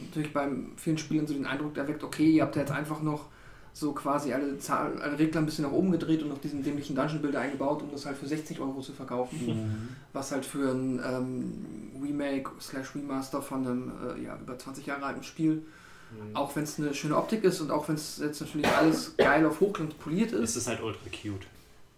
natürlich 0.08 0.34
bei 0.34 0.48
vielen 0.76 0.98
Spielen 0.98 1.26
so 1.28 1.34
den 1.34 1.46
Eindruck 1.46 1.78
erweckt, 1.78 2.04
okay, 2.04 2.30
ihr 2.30 2.44
habt 2.44 2.56
ja 2.56 2.62
jetzt 2.64 2.72
einfach 2.72 3.02
noch 3.02 3.26
so 3.74 3.94
quasi 3.94 4.34
alle, 4.34 4.58
Zahl, 4.60 5.02
alle 5.02 5.18
Regler 5.18 5.40
ein 5.42 5.46
bisschen 5.46 5.64
nach 5.64 5.72
oben 5.72 5.92
gedreht 5.94 6.22
und 6.22 6.28
noch 6.30 6.40
diesen 6.40 6.62
dämlichen 6.62 6.94
Dungeon-Builder 6.94 7.40
eingebaut, 7.40 7.82
um 7.82 7.90
das 7.92 8.06
halt 8.06 8.18
für 8.18 8.28
60 8.28 8.60
Euro 8.60 8.82
zu 8.82 8.92
verkaufen. 8.92 9.48
Mhm. 9.48 9.88
Was 10.12 10.34
halt 10.34 10.46
für 10.46 10.72
ein 10.74 11.02
ähm, 11.06 12.02
Remake 12.04 12.52
slash 12.60 12.94
Remaster 12.96 13.42
von 13.42 13.66
einem 13.66 13.92
äh, 14.18 14.24
ja, 14.26 14.38
über 14.38 14.58
20 14.60 14.86
Jahre 14.86 15.06
alten 15.06 15.24
Spiel, 15.24 15.64
Mhm. 16.12 16.36
auch 16.36 16.54
wenn 16.58 16.64
es 16.64 16.78
eine 16.78 16.94
schöne 16.94 17.16
Optik 17.16 17.46
ist 17.46 17.62
und 17.62 17.72
auch 17.72 17.88
wenn 17.88 17.96
es 17.96 18.18
jetzt 18.18 18.42
natürlich 18.42 18.68
alles 18.68 19.16
geil 19.16 19.46
auf 19.46 19.62
Hochglanz 19.62 19.94
poliert 19.94 20.34
Es 20.34 20.42
ist. 20.50 20.56
ist 20.58 20.68
halt 20.68 20.84
ultra 20.84 21.00
cute. 21.10 21.48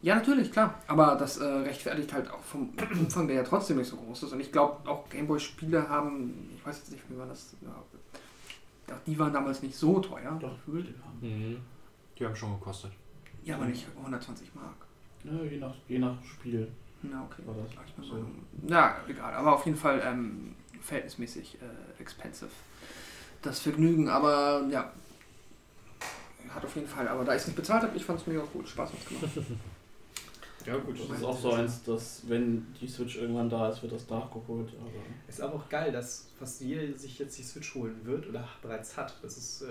Ja, 0.04 0.16
natürlich, 0.16 0.52
klar. 0.52 0.82
Aber 0.88 1.16
das 1.16 1.38
äh, 1.38 1.46
rechtfertigt 1.46 2.12
halt 2.12 2.30
auch 2.30 2.42
vom 2.42 2.70
Umfang, 3.00 3.26
der 3.26 3.38
ja 3.38 3.44
trotzdem 3.44 3.78
nicht 3.78 3.88
so 3.88 3.96
groß 3.96 4.24
ist. 4.24 4.34
Und 4.34 4.42
ich 4.42 4.52
glaube, 4.52 4.88
auch 4.90 5.10
Gameboy-Spiele 5.10 5.88
haben, 5.88 6.50
ich 6.54 6.66
weiß 6.66 6.78
jetzt 6.80 6.92
nicht, 6.92 7.10
wie 7.10 7.16
man 7.16 7.30
das. 7.30 7.56
Ja, 7.62 7.74
doch, 8.88 8.98
die 9.08 9.18
waren 9.18 9.32
damals 9.32 9.62
nicht 9.64 9.78
so 9.78 10.02
teuer. 10.02 10.38
Doch, 10.42 10.54
gefühlt. 10.58 10.94
Mhm. 11.22 11.62
Die 12.20 12.26
haben 12.26 12.36
schon 12.36 12.52
gekostet. 12.60 12.92
Ja, 13.46 13.56
aber 13.56 13.66
nicht 13.66 13.88
120 13.96 14.54
Mark. 14.54 14.76
Ja, 15.24 15.42
je, 15.50 15.58
nach, 15.58 15.74
je 15.88 16.00
nach 16.00 16.22
Spiel 16.26 16.68
Na, 17.02 17.24
okay. 17.24 17.42
war 17.46 17.56
das. 17.56 18.10
Sagen, 18.10 18.46
Ja, 18.68 18.98
egal. 19.08 19.34
Aber 19.34 19.54
auf 19.54 19.66
jeden 19.66 19.78
Fall 19.78 20.02
ähm, 20.06 20.54
verhältnismäßig 20.82 21.60
äh, 21.62 22.02
expensive. 22.02 22.52
Das 23.42 23.62
Vergnügen, 23.62 24.10
aber 24.10 24.66
ja. 24.70 24.92
hat 26.54 26.66
auf 26.66 26.76
jeden 26.76 26.90
Fall, 26.90 27.08
aber 27.08 27.24
da 27.24 27.34
ich 27.34 27.42
es 27.42 27.48
nicht 27.48 27.56
bezahlt 27.56 27.84
habe, 27.84 27.96
ich 27.96 28.04
fand 28.04 28.20
es 28.20 28.28
mega 28.28 28.44
cool. 28.54 28.68
Spaß 28.68 28.92
hat's 28.92 29.08
gemacht. 29.08 29.48
Ja 30.66 30.78
gut, 30.78 30.98
das 31.00 31.18
ist 31.18 31.24
auch 31.24 31.38
so 31.38 31.52
eins, 31.52 31.84
dass 31.84 32.24
wenn 32.28 32.66
die 32.80 32.88
Switch 32.88 33.18
irgendwann 33.18 33.50
da 33.50 33.70
ist, 33.70 33.82
wird 33.82 33.92
das 33.94 34.10
nachgeholt. 34.10 34.70
Aber 34.80 34.90
Ist 35.28 35.42
aber 35.42 35.56
auch 35.56 35.70
geil, 35.70 35.92
dass 35.92 36.30
fast 36.40 36.62
jeder 36.62 36.98
sich 36.98 37.20
jetzt 37.20 37.38
die 37.38 37.44
Switch 37.44 37.74
holen 37.76 38.00
wird 38.04 38.28
oder 38.30 38.48
bereits 38.62 38.96
hat. 38.98 39.16
Das 39.22 39.38
ist. 39.38 39.64
Äh 39.64 39.68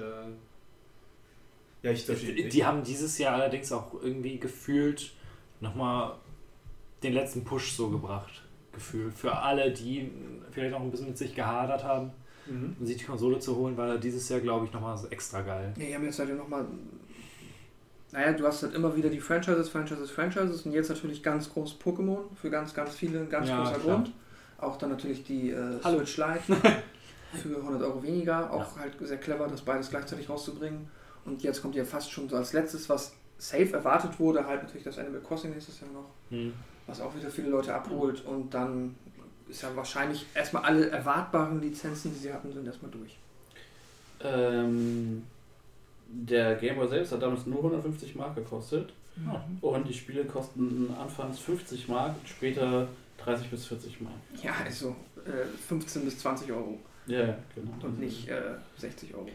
ja, 1.82 1.90
ich 1.90 2.06
Die, 2.06 2.48
die 2.48 2.64
haben 2.64 2.85
dieses 2.85 3.19
Jahr 3.19 3.35
allerdings 3.35 3.73
auch 3.73 3.94
irgendwie 4.02 4.39
gefühlt 4.39 5.12
nochmal 5.60 6.14
den 7.02 7.12
letzten 7.12 7.44
Push 7.44 7.73
so 7.73 7.89
gebracht. 7.90 8.43
Gefühlt. 8.73 9.12
Für 9.14 9.36
alle, 9.36 9.73
die 9.73 10.10
vielleicht 10.52 10.73
noch 10.73 10.81
ein 10.81 10.90
bisschen 10.90 11.09
mit 11.09 11.19
sich 11.19 11.35
gehadert 11.35 11.85
haben, 11.85 12.12
Mhm. 12.47 12.77
um 12.81 12.86
sich 12.86 12.97
die 12.97 13.05
Konsole 13.05 13.39
zu 13.39 13.55
holen, 13.56 13.77
war 13.77 13.98
dieses 13.98 14.28
Jahr, 14.28 14.40
glaube 14.40 14.66
ich, 14.66 14.73
nochmal 14.73 14.97
so 14.98 15.06
extra 15.09 15.43
geil. 15.43 15.73
Ja, 15.78 15.86
die 15.86 15.94
haben 15.94 16.05
jetzt 16.05 16.19
halt 16.19 16.36
nochmal. 16.36 16.66
Naja, 18.12 18.32
du 18.32 18.47
hast 18.47 18.62
halt 18.62 18.74
immer 18.74 18.94
wieder 18.94 19.09
die 19.09 19.20
Franchises, 19.20 19.68
Franchises, 19.70 20.10
Franchises 20.10 20.62
und 20.66 20.72
jetzt 20.72 20.90
natürlich 20.90 21.22
ganz 21.22 21.51
groß 21.51 21.76
Pokémon 21.82 22.18
für 22.40 22.51
ganz, 22.51 22.74
ganz 22.74 22.94
viele, 22.94 23.20
ein 23.20 23.30
ganz 23.30 23.48
Ja, 23.48 23.59
großer 23.59 23.78
klar. 23.78 23.97
Grund. 23.97 24.12
Auch 24.59 24.76
dann 24.78 24.90
natürlich 24.90 25.24
die 25.24 25.51
äh. 25.51 25.80
Switch 25.82 26.18
Lite 26.18 26.56
für 27.43 27.56
100 27.56 27.82
Euro 27.82 28.02
weniger. 28.02 28.52
Auch 28.52 28.76
halt 28.78 28.93
sehr 29.01 29.16
clever, 29.16 29.48
das 29.48 29.62
beides 29.62 29.89
gleichzeitig 29.90 30.28
rauszubringen. 30.28 30.89
Und 31.24 31.43
jetzt 31.43 31.62
kommt 31.62 31.74
ja 31.74 31.84
fast 31.84 32.10
schon 32.12 32.28
so 32.28 32.36
als 32.36 32.52
letztes, 32.52 32.89
was 32.89 33.14
safe 33.39 33.72
erwartet 33.72 34.20
wurde, 34.20 34.47
halt 34.47 34.62
natürlich 34.62 34.84
das 34.84 34.98
Animal 34.98 35.20
Crossing 35.20 35.51
nächstes 35.51 35.80
Jahr 35.80 35.90
noch, 35.90 36.10
Hm. 36.30 36.52
was 36.86 37.01
auch 37.01 37.14
wieder 37.16 37.30
viele 37.30 37.48
Leute 37.48 37.74
abholt. 37.74 38.24
Und 38.26 38.52
dann 38.55 38.94
ist 39.48 39.62
ja 39.62 39.74
wahrscheinlich 39.74 40.26
erstmal 40.34 40.64
alle 40.64 40.90
erwartbaren 40.90 41.60
Lizenzen, 41.60 42.12
die 42.12 42.18
sie 42.20 42.32
hatten, 42.32 42.52
sind 42.52 42.66
erstmal 42.66 42.90
durch. 42.90 43.16
ähm, 44.24 45.24
der 46.12 46.56
Game 46.56 46.76
Boy 46.76 46.89
selbst 46.89 47.12
hat 47.12 47.22
damals 47.22 47.47
nur 47.47 47.59
150 47.59 48.14
Mark 48.14 48.34
gekostet. 48.36 48.93
Und 49.60 49.89
die 49.89 49.93
Spiele 49.94 50.24
kosten 50.24 50.89
anfangs 50.98 51.39
50 51.40 51.89
Mark, 51.89 52.14
später 52.24 52.89
30 53.18 53.51
bis 53.51 53.66
40 53.66 54.01
Mark. 54.01 54.14
Ja, 54.43 54.52
also 54.64 54.97
äh, 55.26 55.44
15 55.68 56.05
bis 56.05 56.18
20 56.20 56.51
Euro 56.51 56.78
Ja, 57.06 57.20
ja, 57.26 57.39
genau. 57.55 57.72
und 57.86 58.01
nicht 58.01 58.28
äh, 58.28 58.40
60 58.78 59.14
Euro. 59.14 59.28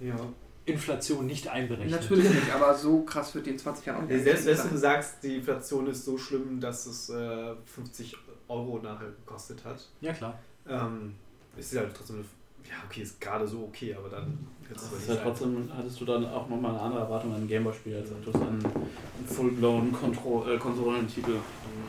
Ja. 0.00 0.08
Ja. 0.08 0.16
Inflation 0.64 1.26
nicht 1.26 1.48
einberechnet. 1.48 2.00
Natürlich 2.00 2.28
nicht, 2.30 2.52
aber 2.52 2.74
so 2.74 3.02
krass 3.02 3.34
wird 3.34 3.46
die 3.46 3.50
in 3.50 3.58
20 3.58 3.86
Jahren 3.86 4.04
auch 4.04 4.08
nicht 4.08 4.24
selbst 4.24 4.46
wenn 4.46 4.70
du 4.70 4.76
sagst, 4.78 5.22
die 5.22 5.36
Inflation 5.36 5.86
ist 5.86 6.04
so 6.04 6.18
schlimm, 6.18 6.58
dass 6.60 6.86
es 6.86 7.08
äh, 7.10 7.54
50 7.66 8.16
Euro 8.48 8.80
nachher 8.82 9.08
gekostet 9.10 9.64
hat, 9.64 9.86
Ja, 10.00 10.12
klar. 10.12 10.38
ähm, 10.68 11.14
ist 11.56 11.72
es 11.72 11.78
halt 11.78 11.94
trotzdem 11.94 12.16
eine. 12.16 12.24
Ja, 12.68 12.74
okay, 12.88 13.02
ist 13.02 13.20
gerade 13.20 13.46
so 13.46 13.64
okay, 13.68 13.94
aber 13.94 14.08
dann 14.08 14.38
du 14.68 14.74
Das 14.74 14.82
es 14.84 14.92
ist 14.92 15.08
nicht 15.08 15.18
ja 15.18 15.24
trotzdem, 15.24 15.70
hattest 15.76 16.00
du 16.00 16.04
dann 16.04 16.26
auch 16.26 16.48
nochmal 16.48 16.72
eine 16.72 16.80
andere 16.80 17.00
Erwartung 17.02 17.34
an 17.34 17.42
ein 17.42 17.48
Gameboy-Spiel, 17.48 17.96
als 17.96 18.08
du 18.08 18.32
einen, 18.32 18.64
einen 18.64 19.26
full-blown 19.26 19.94
äh, 19.94 20.58
Konsolentitel. 20.58 21.36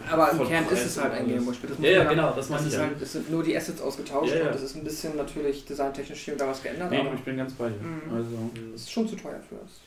Aber 0.10 0.32
im 0.32 0.48
Kern 0.48 0.66
ist 0.70 0.86
es 0.86 1.02
halt 1.02 1.14
ein. 1.14 1.28
Gameboy-Spiel. 1.28 1.70
Ja, 1.80 1.90
ja, 1.90 2.04
genau, 2.04 2.24
sagen. 2.24 2.36
das 2.38 2.50
meine 2.50 2.62
ich 2.62 2.68
ist 2.68 2.74
ja. 2.74 2.80
halt, 2.82 3.02
es 3.02 3.12
sind 3.14 3.32
nur 3.32 3.44
die 3.44 3.58
Assets 3.58 3.82
ausgetauscht 3.82 4.32
Ja, 4.32 4.40
ja. 4.40 4.48
und 4.50 4.56
es 4.56 4.62
ist 4.64 4.76
ein 4.76 4.84
bisschen 4.84 5.16
natürlich 5.16 5.66
designtechnisch 5.66 6.20
hier 6.20 6.34
und 6.34 6.42
da 6.42 6.48
was 6.48 6.62
geändert, 6.62 6.92
Nee, 6.92 7.00
aber 7.00 7.14
ich 7.14 7.22
bin 7.22 7.38
ganz 7.38 7.54
bei 7.54 7.70
dir. 7.70 7.76
Mhm. 7.82 8.14
Also, 8.16 8.30
es 8.76 8.82
ist 8.82 8.92
schon 8.92 9.08
zu 9.08 9.16
teuer 9.16 9.40
für, 9.48 9.56
das, 9.56 9.82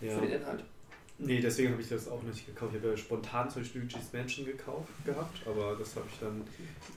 Ja. 0.00 0.18
für 0.18 0.26
den 0.26 0.40
Inhalt. 0.40 0.64
Nee, 1.16 1.40
deswegen 1.40 1.70
habe 1.72 1.80
ich 1.80 1.88
das 1.88 2.08
auch 2.08 2.22
nicht 2.24 2.44
gekauft. 2.44 2.72
Ich 2.74 2.80
habe 2.80 2.90
ja 2.90 2.96
spontan 2.96 3.48
zum 3.48 3.62
Beispiel 3.62 3.82
Luigi's 3.82 4.12
Mansion 4.12 4.44
gekauft 4.46 4.88
gehabt, 5.04 5.46
aber 5.46 5.76
das 5.76 5.94
habe 5.94 6.06
ich 6.12 6.18
dann. 6.18 6.42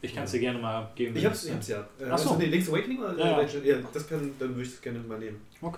Ich 0.01 0.13
kann 0.15 0.23
es 0.23 0.31
dir 0.31 0.39
gerne 0.39 0.57
mal 0.59 0.91
geben. 0.95 1.15
Ich 1.15 1.23
ich 1.23 1.29
hab's 1.29 1.67
ja. 1.67 1.81
Äh, 1.99 2.05
Ach 2.09 2.17
so. 2.17 2.29
also, 2.31 2.35
nee, 2.37 2.45
Link's 2.47 2.67
Awakening 2.69 2.99
oder 2.99 3.15
Ja, 3.17 3.25
ja. 3.31 3.39
Legend? 3.41 3.65
ja. 3.65 3.77
das 3.93 4.07
kann, 4.09 4.31
dann 4.39 4.49
würde 4.49 4.63
ich 4.63 4.69
es 4.73 4.81
gerne 4.81 4.99
mal 4.99 5.19
nehmen. 5.19 5.39
Okay. 5.61 5.77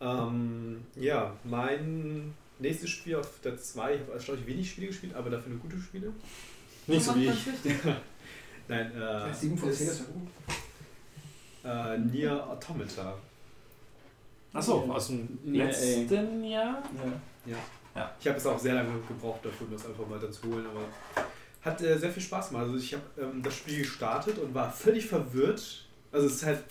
Ähm, 0.00 0.82
ja, 0.96 1.32
mein 1.44 2.34
nächstes 2.58 2.90
Spiel 2.90 3.16
auf 3.16 3.30
der 3.44 3.56
2, 3.56 3.94
ich 3.94 4.00
habe 4.00 4.12
erstaunlich 4.12 4.46
wenig 4.46 4.68
Spiele 4.70 4.88
gespielt, 4.88 5.14
aber 5.14 5.30
dafür 5.30 5.52
eine 5.52 5.60
gute 5.60 5.78
Spiele. 5.78 6.12
Nicht 6.88 7.04
so 7.04 7.14
wie 7.14 7.26
ich. 7.26 7.46
richtig. 7.46 7.74
Nein, 8.68 8.92
äh, 9.00 9.32
7 9.32 9.56
von 9.56 9.72
10 9.72 9.86
ist, 9.88 10.00
ja 10.00 10.04
gut. 10.12 11.94
äh, 11.94 11.98
Nier 11.98 12.44
Automata. 12.48 13.14
Achso, 14.52 14.80
aus 14.90 15.08
dem 15.08 15.28
letzten 15.44 16.42
Jahr? 16.44 16.82
Ich 18.20 18.26
habe 18.26 18.38
es 18.38 18.46
auch 18.46 18.58
sehr 18.58 18.74
lange 18.74 18.90
gebraucht 19.06 19.44
dafür, 19.44 19.66
um 19.66 19.72
das 19.72 19.86
einfach 19.86 20.06
mal 20.06 20.18
dann 20.18 20.32
zu 20.32 20.44
holen, 20.44 20.64
aber 20.66 20.82
hat 21.60 21.80
äh, 21.82 21.98
sehr 21.98 22.10
viel 22.10 22.22
Spaß 22.22 22.50
gemacht. 22.50 22.64
Also 22.66 22.76
ich 22.76 22.94
habe 22.94 23.02
ähm, 23.20 23.42
das 23.42 23.56
Spiel 23.56 23.78
gestartet 23.78 24.38
und 24.38 24.54
war 24.54 24.70
völlig 24.70 25.06
verwirrt. 25.06 25.86
Also 26.12 26.26
es 26.26 26.34
ist 26.34 26.46
halt, 26.46 26.64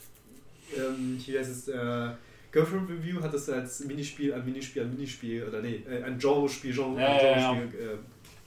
ähm, 0.75 1.17
hier 1.19 1.39
heißt 1.39 1.51
es, 1.51 1.67
äh, 1.67 2.09
Girlfriend 2.51 2.89
Review 2.89 3.21
hat 3.21 3.33
es 3.33 3.49
als 3.49 3.81
Minispiel, 3.81 4.33
ein 4.33 4.45
Minispiel, 4.45 4.83
ein 4.83 4.89
Minispiel, 4.91 5.43
oder 5.45 5.61
nee, 5.61 5.83
äh, 5.87 6.03
ein 6.03 6.17
Genre-Spiel, 6.17 6.73
Genre, 6.73 7.01
Ja, 7.01 7.07
ein 7.07 7.17
ja, 7.17 7.37
ja. 7.37 7.53
Genre-Spiel 7.53 7.99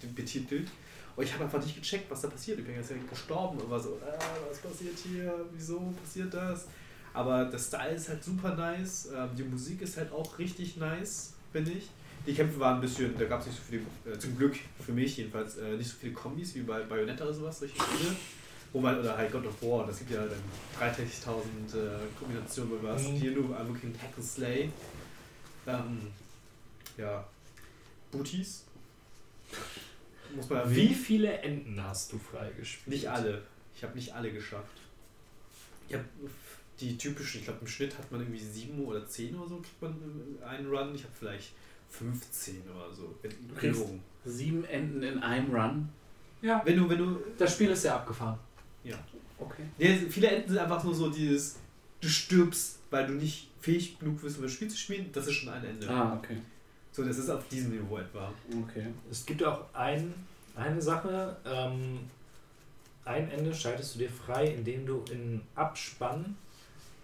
äh, 0.02 0.07
betitelt. 0.15 0.69
Und 1.16 1.24
ich 1.24 1.32
habe 1.35 1.44
einfach 1.44 1.62
nicht 1.62 1.77
gecheckt, 1.77 2.11
was 2.11 2.23
da 2.23 2.28
passiert. 2.28 2.59
Ich 2.59 2.65
bin 2.65 2.74
ganz 2.74 2.89
gestorben 3.11 3.59
und 3.59 3.70
war 3.70 3.78
so, 3.78 3.90
äh, 3.90 4.48
was 4.48 4.59
passiert 4.59 4.97
hier, 4.98 5.32
wieso 5.52 5.93
passiert 6.02 6.32
das? 6.32 6.66
Aber 7.12 7.44
der 7.44 7.59
Style 7.59 7.94
ist 7.94 8.09
halt 8.09 8.24
super 8.24 8.55
nice, 8.55 9.11
ähm, 9.15 9.28
die 9.36 9.43
Musik 9.43 9.82
ist 9.82 9.97
halt 9.97 10.12
auch 10.12 10.39
richtig 10.39 10.77
nice, 10.77 11.35
finde 11.52 11.73
ich. 11.73 11.90
Die 12.27 12.35
Kämpfe 12.35 12.61
waren 12.61 12.77
ein 12.77 12.81
bisschen, 12.81 13.17
da 13.19 13.25
gab 13.25 13.41
es 13.41 13.47
nicht 13.47 13.57
so 13.57 13.63
viele, 13.69 14.15
äh, 14.15 14.19
zum 14.19 14.37
Glück 14.37 14.57
für 14.85 14.93
mich 14.93 15.17
jedenfalls, 15.17 15.57
äh, 15.57 15.77
nicht 15.77 15.89
so 15.89 15.97
viele 15.99 16.13
Kombis 16.13 16.55
wie 16.55 16.61
bei 16.61 16.81
Bayonetta 16.83 17.25
oder 17.25 17.35
sowas, 17.35 17.59
solche 17.59 17.75
Spiele. 17.75 18.15
Wo 18.73 18.81
man, 18.81 19.01
oder 19.01 19.17
halt 19.17 19.33
God 19.33 19.47
of 19.47 19.63
War, 19.63 19.87
das 19.87 19.99
gibt 19.99 20.13
ja 20.13 20.25
dann 20.25 20.39
30.000 20.93 21.77
äh, 21.77 21.99
Kombinationen, 22.17 22.73
wo 22.73 22.87
was. 22.87 23.09
Mhm. 23.09 23.17
Hier 23.17 23.33
nur 23.33 23.49
wirklich 23.49 23.85
ein 23.85 23.99
Hack 24.01 24.13
and 24.17 24.25
Slay. 24.25 24.71
Ähm, 25.67 26.07
ja. 26.97 27.27
Booties. 28.13 28.65
Muss 30.35 30.49
man 30.49 30.61
erwähnen. 30.61 30.77
Wie 30.77 30.95
viele 30.95 31.33
Enden 31.39 31.83
hast 31.83 32.13
du 32.13 32.19
freigespielt? 32.19 32.89
Nicht 32.89 33.09
alle. 33.09 33.43
Ich 33.77 33.83
habe 33.83 33.97
nicht 33.97 34.15
alle 34.15 34.33
geschafft. 34.33 34.77
Ich 35.89 35.95
habe 35.95 36.05
die 36.81 36.97
typischen, 36.97 37.41
ich 37.41 37.47
glaube 37.47 37.61
im 37.63 37.67
Schnitt 37.67 37.99
hat 37.99 38.11
man 38.13 38.21
irgendwie 38.21 38.39
sieben 38.39 38.85
oder 38.85 39.07
zehn 39.07 39.35
oder 39.35 39.49
so, 39.49 39.57
kriegt 39.57 39.83
man 39.83 39.97
äh, 40.41 40.45
einen 40.45 40.69
Run. 40.69 40.95
Ich 40.95 41.03
habe 41.03 41.13
vielleicht 41.19 41.53
15 41.91 42.62
oder 42.71 42.93
so. 42.95 43.15
Du 43.23 43.55
kriegst- 43.55 43.85
sieben 44.25 44.65
Enden 44.65 45.03
in 45.03 45.19
einem 45.23 45.55
Run. 45.55 45.89
Ja, 46.43 46.62
wenn 46.65 46.77
du, 46.77 46.89
wenn 46.89 46.99
du. 46.99 47.19
das 47.39 47.53
Spiel 47.55 47.71
ist 47.71 47.83
sehr 47.83 47.95
abgefahren. 47.95 48.39
Ja. 48.85 48.97
Okay. 49.39 49.62
Nee, 49.79 49.97
viele 50.11 50.29
Enden 50.29 50.49
sind 50.51 50.59
einfach 50.59 50.83
nur 50.85 50.95
so 50.95 51.11
dieses, 51.11 51.57
du 52.01 52.09
stirbst, 52.09 52.79
weil 52.91 53.07
du 53.07 53.15
nicht 53.15 53.49
fähig 53.61 53.99
genug 53.99 54.21
bist, 54.23 54.37
um 54.37 54.43
das 54.45 54.53
Spiel 54.53 54.69
zu 54.69 54.77
spielen. 54.77 55.11
Das 55.12 55.27
ist 55.27 55.35
schon 55.35 55.51
ein 55.51 55.65
Ende. 55.65 55.89
Ah, 55.89 56.17
okay. 56.17 56.37
So, 56.93 57.05
das 57.05 57.19
ist 57.19 57.29
auf 57.31 57.47
diesem 57.49 57.71
Niveau 57.73 57.99
etwa. 57.99 58.33
Okay. 58.65 58.87
Es 59.11 59.25
gibt 59.25 59.43
auch 59.45 59.73
ein, 59.75 60.12
eine 60.57 60.81
Sache, 60.83 61.37
ähm, 61.47 62.01
ein 63.05 63.31
Ende 63.31 63.55
schaltest 63.55 63.95
du 63.95 64.01
dir 64.01 64.11
frei, 64.11 64.49
indem 64.49 64.85
du 64.87 65.05
in 65.11 65.41
Abspann 65.55 66.37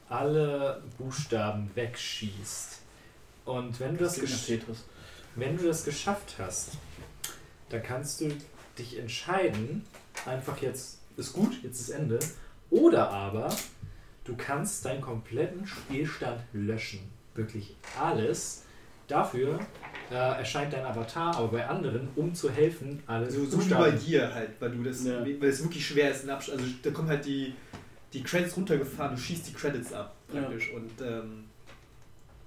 alle 0.09 0.83
Buchstaben 0.99 1.71
wegschießt. 1.75 2.81
Und 3.47 3.79
wenn 3.81 3.97
du 3.97 4.05
das, 4.05 4.15
Tetris. 4.17 4.85
wenn 5.37 5.57
du 5.57 5.65
das 5.65 5.85
geschafft 5.85 6.35
hast, 6.39 6.73
dann 7.71 7.83
kannst 7.83 8.21
du 8.21 8.29
dich 8.79 8.99
entscheiden, 8.99 9.85
einfach 10.27 10.61
jetzt 10.61 10.99
ist 11.17 11.33
gut, 11.33 11.63
jetzt 11.63 11.81
ist 11.81 11.91
Ende. 11.91 12.19
Oder 12.71 13.09
aber 13.11 13.49
du 14.25 14.37
kannst 14.37 14.85
deinen 14.85 15.01
kompletten 15.01 15.67
Spielstand 15.67 16.41
löschen. 16.53 17.01
Wirklich 17.35 17.75
alles. 17.99 18.65
Dafür 19.09 19.61
äh, 20.11 20.15
erscheint 20.15 20.73
dein 20.73 20.85
Avatar, 20.85 21.37
aber 21.37 21.49
bei 21.49 21.67
anderen, 21.67 22.09
um 22.17 22.35
zu 22.35 22.51
helfen, 22.51 23.01
alle 23.07 23.27
Also, 23.27 23.47
so 23.47 23.65
wie 23.65 23.73
bei 23.73 23.93
dir 23.93 24.35
halt, 24.35 24.51
weil 24.59 24.71
du 24.73 24.83
das, 24.83 25.05
Ja. 25.05 25.21
weil 25.21 25.45
es 25.45 25.63
wirklich 25.63 25.87
schwer 25.87 26.11
ist, 26.11 26.29
also 26.29 26.53
da 26.83 26.91
kommen 26.91 27.09
halt 27.09 27.25
die, 27.25 27.55
die 28.13 28.23
Credits 28.25 28.57
runtergefahren, 28.57 29.15
du 29.15 29.21
schießt 29.23 29.47
die 29.49 29.53
Credits 29.53 29.93
ab 29.93 30.17
praktisch 30.27 30.73
und 30.73 30.91
ähm, 31.01 31.45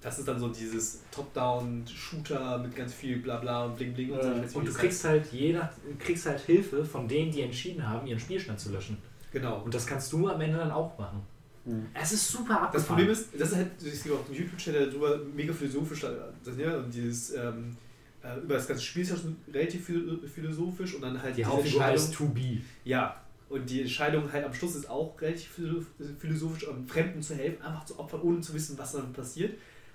das 0.00 0.18
ist 0.18 0.26
dann 0.28 0.38
so 0.38 0.48
dieses 0.48 1.00
Top-Down-Shooter 1.10 2.58
mit 2.58 2.74
ganz 2.74 2.92
viel 2.94 3.18
Blabla 3.18 3.66
und 3.66 3.76
Bling 3.76 3.92
Bling 3.94 4.10
und 4.12 4.22
so. 4.22 4.28
Nicht, 4.30 4.54
Und 4.56 4.66
du 4.68 4.72
kriegst 4.72 5.04
halt 5.04 5.26
jeder, 5.32 5.72
kriegst 5.98 6.26
halt 6.26 6.40
Hilfe 6.40 6.84
von 6.84 7.06
denen, 7.08 7.30
die 7.30 7.42
entschieden 7.42 7.86
haben, 7.86 8.06
ihren 8.06 8.20
Spielstand 8.20 8.58
zu 8.58 8.72
löschen. 8.72 8.98
Genau. 9.32 9.60
Und 9.62 9.74
das 9.74 9.86
kannst 9.86 10.12
du 10.12 10.28
am 10.28 10.40
Ende 10.40 10.58
dann 10.58 10.70
auch 10.70 10.98
machen. 10.98 11.20
Hm. 11.64 11.86
Es 11.94 12.12
ist 12.12 12.28
super 12.28 12.62
abgefahren. 12.62 12.72
Das 12.72 12.86
Problem 12.86 13.10
ist, 13.10 13.28
das 13.38 13.50
ist 13.50 13.56
halt, 13.56 13.70
ich 13.84 14.00
sehe 14.00 14.12
auch 14.12 14.24
einen 14.26 14.34
YouTube-Channel 14.34 14.88
darüber, 14.90 15.18
mega 15.36 15.52
philosophisch, 15.52 16.00
das, 16.00 16.56
ja, 16.56 16.78
und 16.78 16.92
dieses, 16.92 17.34
ähm, 17.34 17.76
äh, 18.22 18.38
über 18.38 18.54
das 18.54 18.66
ganze 18.66 18.82
Spiel 18.82 19.02
ist 19.02 19.10
ja 19.10 19.16
schon 19.16 19.36
relativ 19.52 19.84
phil- 19.84 20.20
philosophisch 20.26 20.94
und 20.94 21.02
dann 21.02 21.20
halt 21.22 21.32
die 21.36 21.42
diese 21.42 21.50
Hauptfigur 21.50 21.84
heißt 21.84 22.06
Entscheidung- 22.08 22.34
To 22.34 22.40
Be. 22.40 22.60
Ja, 22.84 23.20
und 23.50 23.68
die 23.68 23.82
Entscheidung 23.82 24.32
halt 24.32 24.44
am 24.44 24.54
Schluss 24.54 24.74
ist 24.76 24.88
auch 24.88 25.20
relativ 25.20 25.50
philo- 25.50 25.84
philosophisch, 26.18 26.66
um 26.66 26.86
Fremden 26.86 27.20
zu 27.22 27.34
helfen, 27.34 27.62
einfach 27.62 27.84
zu 27.84 27.98
opfern, 27.98 28.22
ohne 28.22 28.40
zu 28.40 28.54
wissen, 28.54 28.78
was 28.78 28.92
dann 28.92 29.12
passiert. 29.12 29.52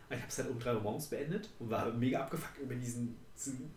Ich 0.10 0.18
habe 0.18 0.28
es 0.30 0.38
halt 0.38 0.50
um 0.50 0.60
3 0.60 0.76
Uhr 0.76 0.82
morgens 0.82 1.08
beendet 1.08 1.50
und 1.60 1.70
war 1.70 1.92
mega 1.94 2.20
abgefuckt 2.22 2.60
über 2.60 2.76
diesen, 2.76 3.16
diesen 3.36 3.72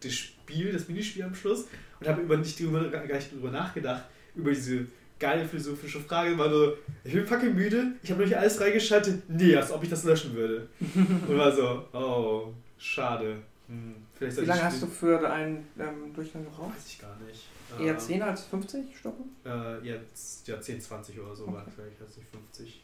das 0.00 0.12
Spiel, 0.12 0.72
das 0.72 0.88
Minispiel 0.88 1.22
am 1.24 1.34
Schluss 1.34 1.66
und 2.00 2.08
habe 2.08 2.22
über 2.22 2.36
nicht 2.36 2.58
drüber, 2.58 2.88
gar 2.88 3.16
nicht 3.16 3.32
drüber 3.32 3.50
nachgedacht, 3.50 4.04
über 4.34 4.50
diese 4.50 4.86
geile 5.18 5.46
philosophische 5.46 6.00
Frage. 6.00 6.36
War 6.38 6.50
so, 6.50 6.74
ich 7.04 7.12
bin 7.12 7.26
fucking 7.26 7.54
müde, 7.54 7.92
ich 8.02 8.10
habe 8.10 8.20
noch 8.22 8.28
nicht 8.28 8.36
alles 8.38 8.60
reingeschaltet. 8.60 9.22
Nee, 9.28 9.56
als 9.56 9.70
ob 9.72 9.82
ich 9.82 9.88
das 9.90 10.04
löschen 10.04 10.34
würde. 10.34 10.68
Und 10.80 11.36
war 11.38 11.54
so, 11.54 11.86
oh, 11.92 12.52
schade. 12.78 13.36
Hm, 13.68 13.96
Wie 14.20 14.44
lange 14.44 14.62
hast 14.64 14.82
du 14.82 14.86
für 14.86 15.28
einen 15.30 15.66
ähm, 15.78 16.12
Durchgang 16.14 16.44
gebraucht? 16.44 16.76
Weiß 16.76 16.86
ich 16.86 17.00
gar 17.00 17.16
nicht. 17.26 17.46
Eher 17.80 17.94
Äh, 17.94 17.98
10 17.98 18.22
als 18.22 18.44
50 18.44 18.96
Stunden? 18.96 19.34
Äh, 19.44 19.80
jetzt, 19.84 20.46
ja, 20.46 20.60
10, 20.60 20.80
20 20.80 21.18
oder 21.18 21.34
so 21.34 21.44
Okay. 21.44 21.54
waren 21.54 21.72
vielleicht, 21.74 22.00
weiß 22.00 22.16
nicht, 22.16 22.28
50. 22.30 22.82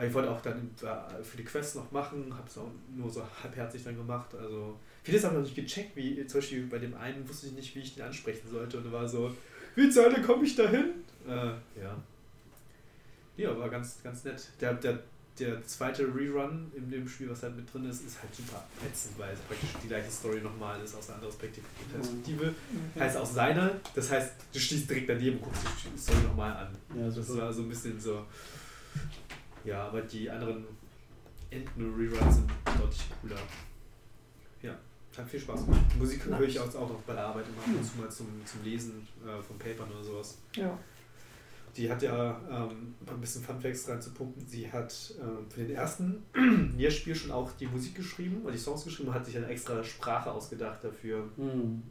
Aber 0.00 0.08
ich 0.08 0.14
wollte 0.14 0.30
auch 0.30 0.40
dann 0.40 0.70
äh, 0.82 1.22
für 1.22 1.36
die 1.36 1.44
Quest 1.44 1.76
noch 1.76 1.92
machen, 1.92 2.32
habe 2.34 2.48
es 2.48 2.56
auch 2.56 2.70
nur 2.96 3.10
so 3.10 3.22
halbherzig 3.42 3.84
dann 3.84 3.94
gemacht. 3.98 4.34
Also 4.34 4.74
vieles 5.02 5.22
habe 5.24 5.34
ich 5.34 5.38
noch 5.40 5.44
nicht 5.44 5.56
gecheckt, 5.56 5.94
wie 5.94 6.26
zum 6.26 6.40
Beispiel 6.40 6.66
bei 6.68 6.78
dem 6.78 6.94
einen 6.96 7.28
wusste 7.28 7.48
ich 7.48 7.52
nicht, 7.52 7.74
wie 7.74 7.80
ich 7.80 7.96
den 7.96 8.04
ansprechen 8.04 8.48
sollte 8.50 8.78
und 8.78 8.90
war 8.90 9.06
so, 9.06 9.36
wie 9.74 9.90
zur 9.90 10.04
Hölle 10.04 10.22
komme 10.22 10.44
ich 10.46 10.56
da 10.56 10.70
hin? 10.70 10.86
Äh, 11.28 11.48
ja. 11.82 12.02
Ja, 13.36 13.58
war 13.58 13.68
ganz, 13.68 14.02
ganz 14.02 14.24
nett. 14.24 14.48
Der, 14.58 14.72
der, 14.72 15.00
der 15.38 15.62
zweite 15.66 16.04
Rerun 16.04 16.72
in 16.74 16.90
dem 16.90 17.06
Spiel, 17.06 17.28
was 17.28 17.42
halt 17.42 17.56
mit 17.56 17.70
drin 17.70 17.84
ist, 17.84 18.02
ist 18.02 18.22
halt 18.22 18.34
super 18.34 18.64
ätzend, 18.90 19.18
weil 19.18 19.34
es 19.34 19.40
praktisch 19.40 19.68
die 19.84 19.88
gleiche 19.88 20.10
Story 20.10 20.40
nochmal 20.40 20.80
ist 20.80 20.94
aus 20.94 21.08
einer 21.10 21.16
anderen 21.16 21.36
Perspektive. 21.36 21.66
Perspektive. 21.92 22.54
Heißt 22.98 23.18
auch 23.18 23.26
seine, 23.26 23.78
das 23.94 24.10
heißt, 24.10 24.32
du 24.50 24.58
stehst 24.58 24.88
direkt 24.88 25.10
daneben 25.10 25.36
und 25.40 25.44
guckst 25.44 25.62
die 25.94 25.98
Story 25.98 26.22
nochmal 26.22 26.56
an. 26.56 26.74
Ja, 26.98 27.10
Das 27.10 27.36
war 27.36 27.52
so 27.52 27.60
ein 27.60 27.68
bisschen 27.68 28.00
so. 28.00 28.24
Ja, 29.64 29.86
aber 29.86 30.02
die 30.02 30.30
anderen 30.30 30.64
Enden-Reruns 31.50 32.36
sind 32.36 32.50
deutlich 32.78 33.02
cooler. 33.20 33.36
Ja, 34.62 34.76
hat 35.16 35.28
viel 35.28 35.40
Spaß 35.40 35.64
gemacht. 35.64 35.80
Musik 35.98 36.24
höre 36.24 36.42
ich 36.42 36.58
auch, 36.58 36.74
auch 36.74 36.88
noch 36.88 37.02
bei 37.02 37.14
der 37.14 37.26
Arbeit 37.26 37.46
immer 37.48 37.58
ab 37.58 37.80
und 37.80 37.84
zu 37.84 37.98
mal 37.98 38.10
zum, 38.10 38.26
zum 38.44 38.62
Lesen 38.64 39.06
äh, 39.24 39.42
von 39.42 39.58
Papern 39.58 39.90
oder 39.90 40.04
sowas. 40.04 40.38
Ja. 40.54 40.78
Die 41.76 41.90
hat 41.90 42.02
ja, 42.02 42.40
ähm, 42.50 42.94
um 43.06 43.14
ein 43.14 43.20
bisschen 43.20 43.44
Funfacts 43.44 43.88
reinzupumpen, 43.88 44.44
sie 44.46 44.70
hat 44.70 45.14
ähm, 45.20 45.48
für 45.48 45.60
den 45.60 45.76
ersten 45.76 46.24
Nier-Spiel 46.76 47.14
schon 47.14 47.30
auch 47.30 47.52
die 47.52 47.66
Musik 47.66 47.94
geschrieben 47.94 48.42
und 48.44 48.52
die 48.52 48.58
Songs 48.58 48.84
geschrieben 48.84 49.10
und 49.10 49.14
hat 49.14 49.24
sich 49.24 49.36
eine 49.36 49.46
extra 49.46 49.82
Sprache 49.84 50.32
ausgedacht 50.32 50.82
dafür. 50.82 51.28
Hm. 51.36 51.82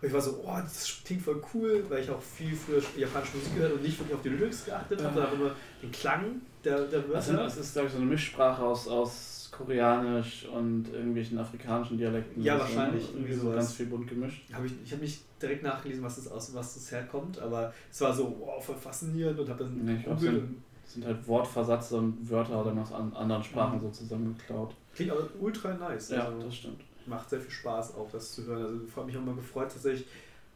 Und 0.00 0.08
ich 0.08 0.12
war 0.12 0.20
so, 0.20 0.42
oh, 0.44 0.58
das 0.62 1.02
klingt 1.04 1.22
voll 1.22 1.42
cool, 1.52 1.84
weil 1.88 2.02
ich 2.02 2.10
auch 2.10 2.22
viel 2.22 2.54
früher 2.54 2.82
japanische 2.96 3.36
Musik 3.36 3.54
gehört 3.54 3.72
und 3.74 3.82
nicht 3.82 3.98
wirklich 3.98 4.14
auf 4.14 4.22
die 4.22 4.30
Lyrics 4.30 4.64
geachtet 4.64 5.02
habe, 5.02 5.14
sondern 5.14 5.34
immer 5.34 5.56
den 5.82 5.90
Klang 5.90 6.40
der, 6.64 6.82
der 6.86 7.00
Das, 7.02 7.26
sind, 7.26 7.36
Wörter. 7.36 7.44
das 7.48 7.56
ist, 7.58 7.72
glaube 7.72 7.86
ich, 7.88 7.92
so 7.94 7.98
eine 8.00 8.06
Mischsprache 8.06 8.62
aus, 8.62 8.88
aus 8.88 9.48
Koreanisch 9.52 10.46
und 10.46 10.88
irgendwelchen 10.92 11.38
afrikanischen 11.38 11.98
Dialekten. 11.98 12.42
Ja, 12.42 12.58
wahrscheinlich, 12.58 13.02
Irgendwie 13.04 13.18
irgendwie 13.18 13.34
so 13.34 13.40
sowas. 13.42 13.56
ganz 13.56 13.72
viel 13.74 13.86
bunt 13.86 14.08
gemischt. 14.08 14.42
Hab 14.52 14.64
ich 14.64 14.72
ich 14.84 14.92
habe 14.92 15.02
nicht 15.02 15.22
direkt 15.40 15.62
nachgelesen, 15.62 16.02
was 16.02 16.16
das 16.16 16.28
aus 16.28 16.54
was 16.54 16.74
das 16.74 16.90
herkommt, 16.92 17.38
aber 17.38 17.72
es 17.90 18.00
war 18.00 18.12
so, 18.14 18.36
wow, 18.40 18.64
voll 18.64 18.76
faszinierend 18.76 19.38
und 19.40 19.48
habe 19.48 19.64
dann 19.64 19.84
Nee, 19.84 19.96
ich 19.96 20.04
glaub, 20.04 20.18
so- 20.20 20.26
Das 20.30 20.94
sind 20.94 21.04
halt 21.04 21.26
Wortversätze 21.28 21.96
und 21.96 22.28
Wörter 22.30 22.64
dann 22.64 22.78
aus 22.78 22.92
an, 22.92 23.12
anderen 23.14 23.42
Sprachen 23.44 23.76
Mhm. 23.78 23.82
so 23.82 23.90
zusammengeklaut. 23.90 24.74
klingt 24.94 25.10
aber 25.12 25.22
ultra 25.40 25.72
nice. 25.74 26.10
Ja, 26.10 26.26
also 26.26 26.42
das 26.42 26.54
stimmt. 26.56 26.80
macht 27.06 27.28
sehr 27.30 27.40
viel 27.40 27.50
Spaß 27.50 27.94
auch 27.94 28.08
das 28.10 28.32
zu 28.32 28.44
hören. 28.44 28.62
Also 28.62 28.80
ich 28.86 28.96
habe 28.96 29.06
mich 29.06 29.16
auch 29.16 29.24
mal 29.24 29.34
gefreut, 29.34 29.70
tatsächlich. 29.72 30.06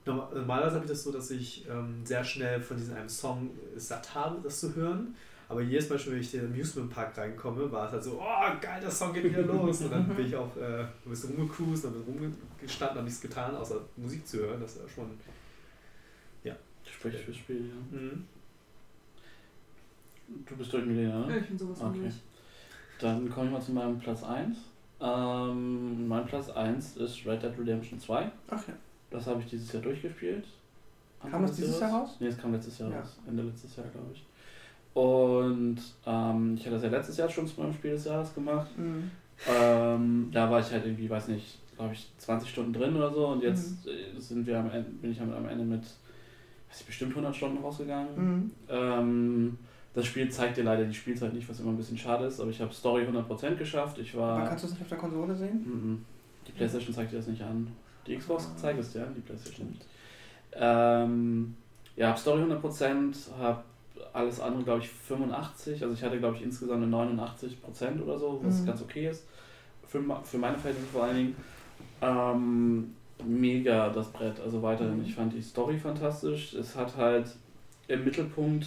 normal- 0.06 0.28
Normalerweise 0.34 0.74
habe 0.76 0.84
ich 0.84 0.90
das 0.90 1.02
so, 1.02 1.12
dass 1.12 1.30
ich 1.30 1.66
ähm, 1.68 2.04
sehr 2.04 2.24
schnell 2.24 2.60
von 2.60 2.76
diesem 2.76 2.94
einem 2.96 3.08
Song 3.08 3.50
äh, 3.76 3.78
satt 3.80 4.14
habe, 4.14 4.40
das 4.42 4.60
zu 4.60 4.74
hören. 4.74 5.14
Aber 5.48 5.60
jedes 5.60 5.90
Mal, 5.90 5.98
schon, 5.98 6.12
wenn 6.14 6.20
ich 6.20 6.34
in 6.34 6.40
den 6.40 6.52
Amusement 6.52 6.90
Park 6.90 7.16
reinkomme, 7.18 7.70
war 7.70 7.86
es 7.86 7.92
halt 7.92 8.02
so, 8.04 8.18
oh 8.20 8.60
geil, 8.60 8.80
der 8.80 8.90
Song 8.90 9.12
geht 9.12 9.24
wieder 9.24 9.42
los. 9.42 9.82
Und 9.82 9.90
dann 9.92 10.08
bin 10.16 10.26
ich 10.26 10.34
auch 10.34 10.56
äh, 10.56 10.80
ein 10.82 10.88
bisschen 11.10 11.34
rumgecruised, 11.36 11.84
und 11.86 12.06
rumgestanden, 12.06 12.96
habe 12.96 13.04
nichts 13.04 13.20
getan, 13.20 13.54
außer 13.56 13.80
Musik 13.96 14.26
zu 14.26 14.38
hören. 14.38 14.60
Das 14.60 14.76
ist 14.76 14.82
ja 14.82 14.88
schon. 14.88 15.10
Sprich 16.86 17.16
fürs 17.16 17.36
Spiel, 17.38 17.68
ja. 17.68 17.98
Mhm. 17.98 18.24
Du 20.46 20.56
bist 20.56 20.72
durch 20.72 20.84
Milena, 20.84 21.20
Ja, 21.20 21.26
ne? 21.26 21.38
ich 21.38 21.46
bin 21.48 21.58
sowas 21.58 21.78
von 21.78 21.90
Okay. 21.90 22.10
Dann 22.98 23.28
komme 23.30 23.46
ich 23.46 23.52
mal 23.52 23.60
zu 23.60 23.72
meinem 23.72 23.98
Platz 23.98 24.22
1. 24.22 24.56
Ähm, 25.00 26.08
mein 26.08 26.24
Platz 26.26 26.48
1 26.50 26.96
ist 26.98 27.26
Red 27.26 27.42
Dead 27.42 27.58
Redemption 27.58 27.98
2. 27.98 28.30
Ach 28.48 28.68
ja. 28.68 28.74
Das 29.10 29.26
habe 29.26 29.40
ich 29.40 29.46
dieses 29.46 29.72
Jahr 29.72 29.82
durchgespielt. 29.82 30.44
Kam 31.30 31.42
das 31.42 31.56
dieses 31.56 31.80
Jahr 31.80 31.90
raus? 31.92 32.16
Nee, 32.20 32.26
es 32.28 32.38
kam 32.38 32.52
letztes 32.52 32.78
Jahr 32.78 32.90
Ja. 32.90 33.00
raus. 33.00 33.18
Ende 33.26 33.42
letztes 33.42 33.76
Jahr, 33.76 33.86
glaube 33.88 34.08
ich. 34.12 34.24
Und 34.94 35.78
ähm, 36.06 36.54
ich 36.54 36.62
hatte 36.62 36.76
das 36.76 36.82
ja 36.84 36.88
letztes 36.88 37.16
Jahr 37.16 37.28
schon 37.28 37.46
zu 37.46 37.60
meinem 37.60 37.72
Spiel 37.72 37.90
des 37.90 38.04
Jahres 38.04 38.32
gemacht. 38.34 38.70
Mhm. 38.78 39.10
Ähm, 39.48 40.28
da 40.32 40.50
war 40.50 40.60
ich 40.60 40.70
halt 40.70 40.84
irgendwie, 40.84 41.10
weiß 41.10 41.28
nicht, 41.28 41.58
glaube 41.76 41.94
ich, 41.94 42.08
20 42.18 42.48
Stunden 42.48 42.72
drin 42.72 42.96
oder 42.96 43.12
so. 43.12 43.26
Und 43.26 43.42
jetzt 43.42 43.86
äh, 43.86 44.18
sind 44.20 44.46
wir 44.46 44.58
am 44.58 44.70
Ende, 44.70 44.88
bin 44.90 45.10
ich 45.10 45.20
am 45.20 45.48
Ende 45.48 45.64
mit, 45.64 45.82
weiß 45.82 46.80
ich, 46.80 46.86
bestimmt 46.86 47.10
100 47.10 47.34
Stunden 47.34 47.58
rausgegangen. 47.58 48.14
Mhm. 48.16 48.50
Ähm, 48.68 49.58
das 49.94 50.06
Spiel 50.06 50.28
zeigt 50.30 50.56
dir 50.56 50.64
leider 50.64 50.84
die 50.84 50.94
Spielzeit 50.94 51.34
nicht, 51.34 51.48
was 51.48 51.58
immer 51.58 51.70
ein 51.70 51.76
bisschen 51.76 51.98
schade 51.98 52.26
ist. 52.26 52.40
Aber 52.40 52.50
ich 52.50 52.60
habe 52.60 52.72
Story 52.72 53.04
100% 53.04 53.56
geschafft. 53.56 53.98
Ich 53.98 54.14
Aber 54.14 54.22
war... 54.22 54.48
kannst 54.48 54.62
du 54.62 54.68
es 54.68 54.72
nicht 54.74 54.82
auf 54.82 54.88
der 54.88 54.98
Konsole 54.98 55.34
sehen? 55.34 55.64
Mhm. 55.64 56.04
Die 56.46 56.52
Playstation 56.52 56.94
zeigt 56.94 57.12
dir 57.12 57.16
das 57.16 57.26
nicht 57.26 57.42
an. 57.42 57.68
Die 58.06 58.16
Xbox 58.16 58.54
zeigt 58.56 58.78
es 58.78 58.92
dir 58.92 59.06
an, 59.06 59.14
die 59.14 59.20
Playstation 59.20 59.68
nicht. 59.68 59.86
Ähm, 60.52 61.56
ja, 61.96 62.10
hab 62.10 62.18
Story 62.18 62.42
100%, 62.42 63.14
hab 63.38 63.64
alles 64.14 64.40
andere, 64.40 64.62
glaube 64.64 64.80
ich, 64.80 64.88
85. 64.88 65.82
Also 65.82 65.94
ich 65.94 66.02
hatte, 66.02 66.18
glaube 66.18 66.36
ich, 66.36 66.42
insgesamt 66.42 66.82
eine 66.82 66.90
89% 66.90 68.00
oder 68.02 68.18
so, 68.18 68.40
was 68.42 68.62
Mhm. 68.62 68.66
ganz 68.66 68.80
okay 68.82 69.08
ist. 69.10 69.24
Für, 69.86 70.00
für 70.24 70.38
meine 70.38 70.56
Verhältnisse 70.56 70.90
vor 70.92 71.04
allen 71.04 71.16
Dingen. 71.16 71.36
Ähm, 72.00 72.94
mega 73.24 73.88
das 73.90 74.10
Brett, 74.12 74.40
also 74.40 74.62
weiterhin. 74.62 74.98
Mhm. 74.98 75.04
Ich 75.04 75.14
fand 75.14 75.32
die 75.34 75.42
Story 75.42 75.78
fantastisch. 75.78 76.54
Es 76.54 76.74
hat 76.76 76.96
halt 76.96 77.26
im 77.88 78.04
Mittelpunkt, 78.04 78.66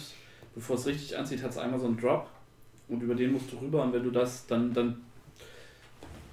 bevor 0.54 0.76
es 0.76 0.86
richtig 0.86 1.16
anzieht, 1.16 1.42
hat 1.42 1.50
es 1.50 1.58
einmal 1.58 1.80
so 1.80 1.86
einen 1.86 1.98
Drop. 1.98 2.28
Und 2.88 3.02
über 3.02 3.14
den 3.14 3.32
musst 3.32 3.52
du 3.52 3.56
rüber 3.56 3.82
und 3.82 3.92
wenn 3.92 4.02
du 4.04 4.10
das, 4.10 4.46
dann, 4.46 4.72
dann 4.72 4.96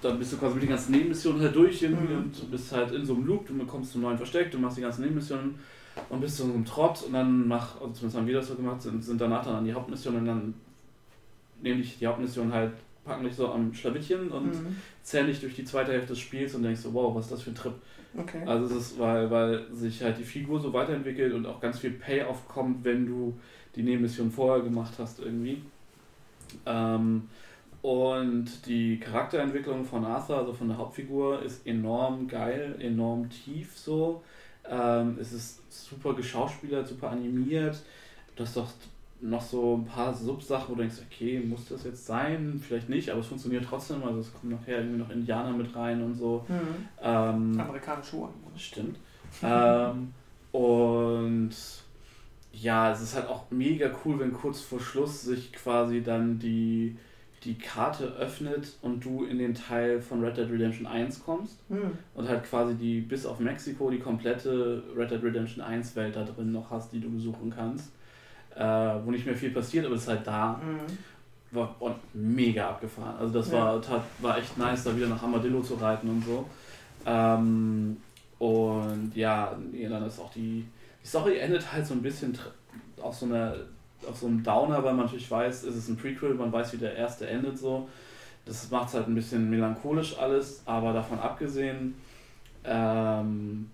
dann 0.01 0.19
bist 0.19 0.33
du 0.33 0.37
quasi 0.37 0.53
mit 0.55 0.63
den 0.63 0.69
ganzen 0.69 0.91
Nebenmissionen 0.91 1.41
halt 1.41 1.55
durch 1.55 1.81
irgendwie 1.81 2.13
Mhm. 2.13 2.19
und 2.19 2.41
du 2.41 2.47
bist 2.47 2.71
halt 2.71 2.91
in 2.91 3.03
so 3.05 3.15
einem 3.15 3.25
Loop, 3.25 3.47
du 3.47 3.57
bekommst 3.57 3.91
zum 3.93 4.01
neuen 4.01 4.17
Versteck, 4.17 4.51
du 4.51 4.59
machst 4.59 4.77
die 4.77 4.81
ganzen 4.81 5.01
Nebenmissionen 5.01 5.55
und 6.09 6.19
bist 6.21 6.37
so 6.37 6.43
einem 6.43 6.65
Trott 6.65 7.03
und 7.03 7.13
dann 7.13 7.47
nach, 7.47 7.75
also 7.81 7.93
zumindest 7.93 8.17
haben 8.17 8.27
wir 8.27 8.35
das 8.35 8.47
so 8.47 8.55
gemacht, 8.55 8.81
sind, 8.81 9.03
sind 9.03 9.19
danach 9.19 9.43
dann 9.45 9.55
an 9.55 9.65
die 9.65 9.73
Hauptmission 9.73 10.15
und 10.17 10.25
dann 10.25 10.53
nehmen 11.61 11.81
dich 11.81 11.97
die 11.97 12.07
Hauptmission 12.07 12.51
halt, 12.53 12.73
packen 13.03 13.23
dich 13.23 13.35
so 13.35 13.51
am 13.51 13.73
Schlawittchen 13.73 14.29
und 14.29 14.47
Mhm. 14.47 14.75
zählen 15.03 15.27
dich 15.27 15.39
durch 15.39 15.55
die 15.55 15.63
zweite 15.65 15.91
Hälfte 15.93 16.09
des 16.09 16.19
Spiels 16.19 16.55
und 16.55 16.63
denkst 16.63 16.81
so, 16.81 16.93
wow, 16.93 17.15
was 17.15 17.25
ist 17.25 17.31
das 17.31 17.41
für 17.43 17.51
ein 17.51 17.55
Trip. 17.55 17.73
Okay. 18.17 18.41
Also 18.45 18.65
es 18.65 18.91
ist, 18.91 18.99
weil, 18.99 19.29
weil 19.29 19.65
sich 19.73 20.01
halt 20.01 20.17
die 20.17 20.23
Figur 20.23 20.59
so 20.59 20.71
weiterentwickelt 20.73 21.33
und 21.33 21.45
auch 21.45 21.59
ganz 21.59 21.79
viel 21.79 21.91
Payoff 21.91 22.47
kommt, 22.47 22.83
wenn 22.83 23.05
du 23.05 23.37
die 23.75 23.83
Nebenmission 23.83 24.31
vorher 24.31 24.63
gemacht 24.63 24.93
hast 24.97 25.19
irgendwie. 25.19 25.61
Ähm, 26.65 27.29
und 27.81 28.65
die 28.65 28.99
Charakterentwicklung 28.99 29.85
von 29.85 30.05
Arthur, 30.05 30.39
also 30.39 30.53
von 30.53 30.69
der 30.69 30.77
Hauptfigur, 30.77 31.41
ist 31.43 31.67
enorm 31.67 32.27
geil, 32.27 32.75
enorm 32.79 33.29
tief 33.29 33.77
so. 33.77 34.23
Ähm, 34.67 35.17
es 35.19 35.31
ist 35.33 35.61
super 35.83 36.13
geschauspielert, 36.13 36.87
super 36.87 37.09
animiert. 37.11 37.77
Du 38.35 38.43
hast 38.43 38.57
doch 38.57 38.69
noch 39.21 39.41
so 39.41 39.77
ein 39.77 39.85
paar 39.85 40.13
Subsachen, 40.13 40.69
wo 40.69 40.75
du 40.75 40.81
denkst, 40.81 40.97
okay, 41.09 41.39
muss 41.39 41.67
das 41.69 41.83
jetzt 41.83 42.05
sein? 42.05 42.61
Vielleicht 42.65 42.89
nicht, 42.89 43.09
aber 43.09 43.21
es 43.21 43.27
funktioniert 43.27 43.65
trotzdem. 43.67 44.03
Also 44.03 44.19
es 44.19 44.33
kommen 44.33 44.53
nachher 44.53 44.79
irgendwie 44.79 44.99
noch 44.99 45.09
Indianer 45.09 45.51
mit 45.51 45.75
rein 45.75 46.03
und 46.03 46.15
so. 46.15 46.45
Mhm. 46.47 46.87
Ähm, 47.01 47.59
Amerikanische 47.59 48.15
Uhren. 48.17 48.33
Stimmt. 48.57 48.97
ähm, 49.41 50.13
und 50.51 51.51
ja, 52.53 52.91
es 52.91 53.01
ist 53.01 53.15
halt 53.15 53.27
auch 53.27 53.49
mega 53.51 53.91
cool, 54.03 54.19
wenn 54.19 54.31
kurz 54.31 54.61
vor 54.61 54.79
Schluss 54.79 55.23
sich 55.23 55.51
quasi 55.51 56.01
dann 56.01 56.39
die, 56.39 56.97
die 57.45 57.55
Karte 57.57 58.05
öffnet 58.19 58.73
und 58.81 59.05
du 59.05 59.23
in 59.23 59.37
den 59.37 59.53
Teil 59.53 60.01
von 60.01 60.23
Red 60.23 60.35
Dead 60.37 60.49
Redemption 60.49 60.85
1 60.87 61.23
kommst 61.23 61.57
Mhm. 61.69 61.91
und 62.15 62.27
halt 62.27 62.43
quasi 62.43 62.73
die 62.75 62.99
bis 63.01 63.25
auf 63.25 63.39
Mexiko 63.39 63.89
die 63.89 63.99
komplette 63.99 64.83
Red 64.97 65.11
Dead 65.11 65.23
Redemption 65.23 65.63
1 65.63 65.95
Welt 65.95 66.15
da 66.15 66.23
drin 66.23 66.51
noch 66.51 66.69
hast, 66.71 66.91
die 66.91 66.99
du 66.99 67.09
besuchen 67.09 67.51
kannst. 67.55 67.91
Äh, 68.55 68.63
wo 69.03 69.11
nicht 69.11 69.25
mehr 69.25 69.35
viel 69.35 69.51
passiert, 69.51 69.85
aber 69.85 69.95
es 69.95 70.03
ist 70.03 70.07
halt 70.07 70.25
da 70.25 70.53
Mhm. 70.63 71.55
war 71.55 71.75
und 71.79 71.95
mega 72.13 72.69
abgefahren. 72.69 73.15
Also 73.19 73.33
das 73.33 73.51
Ja. 73.51 73.57
war, 73.65 73.81
tat, 73.81 74.01
war 74.19 74.37
echt 74.37 74.57
nice, 74.57 74.83
da 74.85 74.95
wieder 74.95 75.07
nach 75.07 75.21
Armadillo 75.21 75.61
zu 75.61 75.75
reiten 75.75 76.09
und 76.09 76.23
so. 76.25 76.45
Ähm, 77.05 77.97
und 78.39 79.11
ja, 79.15 79.55
dann 79.89 80.05
ist 80.05 80.19
auch 80.19 80.31
die, 80.31 80.65
die 81.03 81.07
Story 81.07 81.37
endet 81.37 81.71
halt 81.71 81.85
so 81.85 81.93
ein 81.93 82.01
bisschen 82.01 82.37
auf 83.01 83.15
so 83.15 83.25
einer 83.25 83.55
auf 84.07 84.17
so 84.17 84.27
einem 84.27 84.43
Downer, 84.43 84.83
weil 84.83 84.93
man 84.93 85.05
natürlich 85.05 85.29
weiß, 85.29 85.63
es 85.63 85.75
ist 85.75 85.89
ein 85.89 85.97
Prequel, 85.97 86.33
man 86.33 86.51
weiß, 86.51 86.73
wie 86.73 86.77
der 86.77 86.95
erste 86.95 87.27
endet 87.27 87.57
so. 87.57 87.87
Das 88.45 88.69
macht 88.69 88.89
es 88.89 88.93
halt 88.95 89.07
ein 89.07 89.15
bisschen 89.15 89.49
melancholisch 89.49 90.17
alles, 90.19 90.61
aber 90.65 90.93
davon 90.93 91.19
abgesehen, 91.19 91.95
ähm, 92.63 93.69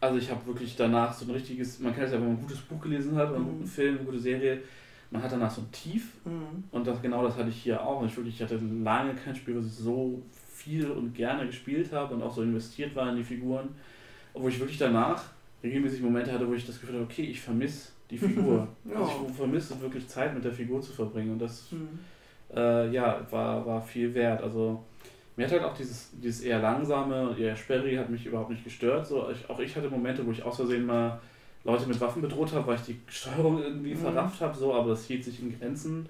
also 0.00 0.18
ich 0.18 0.30
habe 0.30 0.46
wirklich 0.46 0.76
danach 0.76 1.12
so 1.12 1.26
ein 1.26 1.32
richtiges, 1.32 1.80
man 1.80 1.92
kennt 1.94 2.06
es 2.06 2.12
ja, 2.12 2.18
wenn 2.18 2.28
man 2.28 2.36
ein 2.36 2.42
gutes 2.42 2.60
Buch 2.60 2.80
gelesen 2.80 3.16
hat 3.16 3.28
oder 3.28 3.36
einen 3.36 3.46
Mhm. 3.46 3.50
guten 3.58 3.66
Film, 3.66 3.96
eine 3.96 4.04
gute 4.04 4.18
Serie, 4.18 4.60
man 5.10 5.22
hat 5.22 5.32
danach 5.32 5.50
so 5.50 5.62
ein 5.62 5.72
Tief 5.72 6.12
Mhm. 6.24 6.64
und 6.70 6.86
das, 6.86 7.00
genau 7.02 7.22
das 7.24 7.36
hatte 7.36 7.48
ich 7.48 7.62
hier 7.62 7.82
auch. 7.84 8.04
Ich, 8.04 8.16
wirklich, 8.16 8.36
ich 8.36 8.42
hatte 8.42 8.56
lange 8.82 9.14
kein 9.14 9.34
Spiel, 9.34 9.56
was 9.58 9.66
ich 9.66 9.72
so 9.74 10.22
viel 10.52 10.90
und 10.90 11.14
gerne 11.14 11.46
gespielt 11.46 11.92
habe 11.92 12.14
und 12.14 12.22
auch 12.22 12.34
so 12.34 12.42
investiert 12.42 12.94
war 12.94 13.10
in 13.10 13.16
die 13.16 13.24
Figuren. 13.24 13.68
Obwohl 14.34 14.50
ich 14.50 14.60
wirklich 14.60 14.78
danach 14.78 15.22
regelmäßig 15.62 16.02
Momente 16.02 16.32
hatte, 16.32 16.46
wo 16.46 16.54
ich 16.54 16.66
das 16.66 16.80
Gefühl 16.80 16.96
hatte, 16.96 17.04
okay, 17.04 17.22
ich 17.24 17.40
vermisse 17.40 17.90
die 18.10 18.18
Figur. 18.18 18.66
Ja. 18.90 19.00
Also 19.00 19.26
ich 19.28 19.36
vermisse 19.36 19.80
wirklich 19.80 20.08
Zeit 20.08 20.34
mit 20.34 20.44
der 20.44 20.52
Figur 20.52 20.80
zu 20.80 20.92
verbringen 20.92 21.32
und 21.32 21.38
das 21.40 21.70
Mhm. 21.72 21.98
äh, 22.54 22.90
ja, 22.90 23.20
war, 23.30 23.64
war 23.66 23.82
viel 23.82 24.14
wert. 24.14 24.42
Also 24.42 24.82
mir 25.36 25.44
hat 25.46 25.52
halt 25.52 25.64
auch 25.64 25.74
dieses, 25.76 26.10
dieses 26.20 26.40
eher 26.40 26.58
langsame, 26.60 27.36
eher 27.38 27.54
sperrige 27.54 28.00
hat 28.00 28.08
mich 28.10 28.24
überhaupt 28.26 28.50
nicht 28.50 28.64
gestört. 28.64 29.06
So, 29.06 29.28
ich, 29.30 29.48
auch 29.50 29.58
ich 29.60 29.76
hatte 29.76 29.88
Momente, 29.90 30.26
wo 30.26 30.32
ich 30.32 30.42
aus 30.42 30.56
Versehen 30.56 30.86
mal 30.86 31.20
Leute 31.64 31.86
mit 31.86 32.00
Waffen 32.00 32.22
bedroht 32.22 32.52
habe, 32.52 32.66
weil 32.66 32.76
ich 32.76 32.82
die 32.82 33.00
Steuerung 33.08 33.62
irgendwie 33.62 33.92
Mhm. 33.94 33.98
verrafft 33.98 34.40
habe, 34.40 34.56
so, 34.56 34.72
aber 34.74 34.90
das 34.90 35.04
hielt 35.04 35.22
sich 35.24 35.40
in 35.42 35.58
Grenzen. 35.58 36.08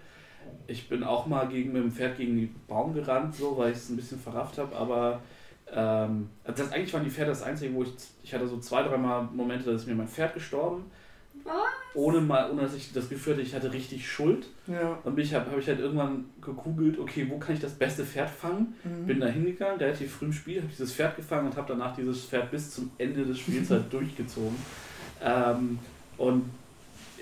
Ich 0.66 0.88
bin 0.88 1.02
auch 1.02 1.26
mal 1.26 1.48
gegen, 1.48 1.72
mit 1.72 1.82
dem 1.82 1.90
Pferd 1.90 2.16
gegen 2.16 2.36
den 2.36 2.54
Baum 2.68 2.94
gerannt, 2.94 3.34
so, 3.34 3.56
weil 3.58 3.72
ich 3.72 3.78
es 3.78 3.88
ein 3.88 3.96
bisschen 3.96 4.20
verrafft 4.20 4.58
habe, 4.58 4.74
aber 4.76 5.20
ähm, 5.74 6.28
das, 6.44 6.70
eigentlich 6.72 6.94
waren 6.94 7.04
die 7.04 7.10
Pferde 7.10 7.30
das 7.32 7.42
Einzige, 7.42 7.74
wo 7.74 7.82
ich, 7.82 7.90
ich 8.22 8.32
hatte 8.32 8.46
so 8.46 8.58
zwei, 8.58 8.82
dreimal 8.82 9.24
Momente, 9.34 9.64
da 9.64 9.72
ist 9.72 9.86
mir 9.86 9.94
mein 9.94 10.08
Pferd 10.08 10.32
gestorben. 10.34 10.84
Ohne, 11.94 12.20
mal, 12.20 12.50
ohne 12.50 12.62
dass 12.62 12.74
ich 12.74 12.92
das 12.92 13.08
Gefühl 13.08 13.34
hatte, 13.34 13.42
ich 13.42 13.54
hatte 13.54 13.72
richtig 13.72 14.08
Schuld. 14.08 14.46
Ja. 14.66 14.98
Dann 15.02 15.14
bin 15.14 15.24
ich, 15.24 15.34
habe 15.34 15.50
hab 15.50 15.58
ich 15.58 15.66
halt 15.66 15.80
irgendwann 15.80 16.26
gegoogelt, 16.40 16.98
okay, 16.98 17.26
wo 17.28 17.38
kann 17.38 17.54
ich 17.54 17.60
das 17.60 17.72
beste 17.72 18.04
Pferd 18.04 18.30
fangen? 18.30 18.74
Mhm. 18.84 19.06
Bin 19.06 19.20
da 19.20 19.26
hingegangen, 19.26 19.78
relativ 19.78 20.12
früh 20.14 20.26
im 20.26 20.32
Spiel, 20.32 20.58
habe 20.58 20.68
dieses 20.68 20.92
Pferd 20.92 21.16
gefangen 21.16 21.48
und 21.48 21.56
habe 21.56 21.66
danach 21.68 21.96
dieses 21.96 22.24
Pferd 22.24 22.50
bis 22.50 22.70
zum 22.70 22.90
Ende 22.98 23.24
des 23.24 23.38
Spiels 23.38 23.70
halt 23.70 23.84
durchgezogen. 23.92 24.56
Ähm, 25.22 25.78
und 26.16 26.44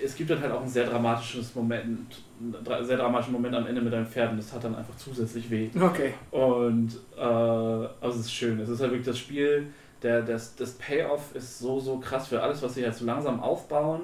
es 0.03 0.15
gibt 0.15 0.29
dann 0.29 0.41
halt 0.41 0.51
auch 0.51 0.61
ein 0.61 0.69
sehr 0.69 0.85
dramatisches 0.85 1.55
Moment, 1.55 2.05
einen 2.39 2.85
sehr 2.85 2.97
dramatischen 2.97 3.33
Moment 3.33 3.55
am 3.55 3.65
Ende 3.65 3.81
mit 3.81 3.91
deinem 3.91 4.05
Pferd 4.05 4.31
und 4.31 4.37
das 4.37 4.53
hat 4.53 4.63
dann 4.63 4.75
einfach 4.75 4.95
zusätzlich 4.97 5.49
weh. 5.49 5.69
Okay. 5.79 6.13
Und 6.31 6.91
äh, 7.17 7.21
also 7.21 8.19
es 8.19 8.25
ist 8.25 8.33
schön. 8.33 8.59
Es 8.59 8.69
ist 8.69 8.79
halt 8.79 8.91
wirklich 8.91 9.07
das 9.07 9.17
Spiel, 9.17 9.67
der, 10.03 10.21
das, 10.21 10.55
das 10.55 10.71
Payoff 10.73 11.33
ist 11.35 11.59
so, 11.59 11.79
so 11.79 11.97
krass 11.99 12.27
für 12.27 12.41
alles, 12.41 12.61
was 12.61 12.73
sie 12.75 12.83
halt 12.83 12.95
so 12.95 13.05
langsam 13.05 13.39
aufbauen. 13.39 14.01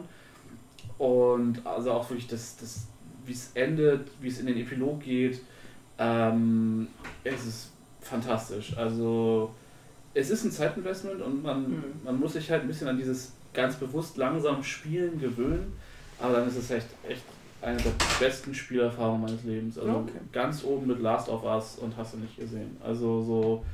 Und 0.98 1.66
also 1.66 1.92
auch 1.92 2.10
wirklich 2.10 2.28
das, 2.28 2.58
das 2.58 2.88
wie 3.26 3.32
es 3.34 3.52
endet, 3.54 4.08
wie 4.22 4.28
es 4.28 4.40
in 4.40 4.48
den 4.48 4.58
Epilog 4.58 5.02
geht. 5.02 5.42
Ähm, 5.98 6.88
es 7.24 7.46
ist 7.46 7.72
fantastisch. 8.02 8.76
Also 8.78 9.52
es 10.14 10.30
ist 10.30 10.44
ein 10.44 10.52
Zeitinvestment 10.52 11.22
und 11.22 11.42
man, 11.44 11.64
Mhm. 11.70 11.84
man 12.04 12.20
muss 12.20 12.34
sich 12.34 12.50
halt 12.52 12.62
ein 12.64 12.68
bisschen 12.68 12.88
an 12.88 12.98
dieses 12.98 13.34
ganz 13.54 13.76
bewusst 13.76 14.18
langsam 14.18 14.64
Spielen 14.64 15.20
gewöhnen. 15.20 15.74
Aber 16.20 16.34
dann 16.34 16.48
ist 16.48 16.58
es 16.58 16.70
echt, 16.72 16.88
echt 17.08 17.24
eine 17.62 17.78
der 17.78 17.92
besten 18.20 18.54
Spielerfahrungen 18.54 19.22
meines 19.22 19.44
Lebens. 19.44 19.78
Also 19.78 19.92
Okay. 19.92 20.20
ganz 20.32 20.64
oben 20.64 20.88
mit 20.88 21.00
Last 21.00 21.30
of 21.30 21.44
Us 21.44 21.78
und 21.80 21.96
hast 21.98 22.14
du 22.14 22.18
nicht 22.18 22.36
gesehen. 22.38 22.78
Also 22.84 23.22
so 23.22 23.66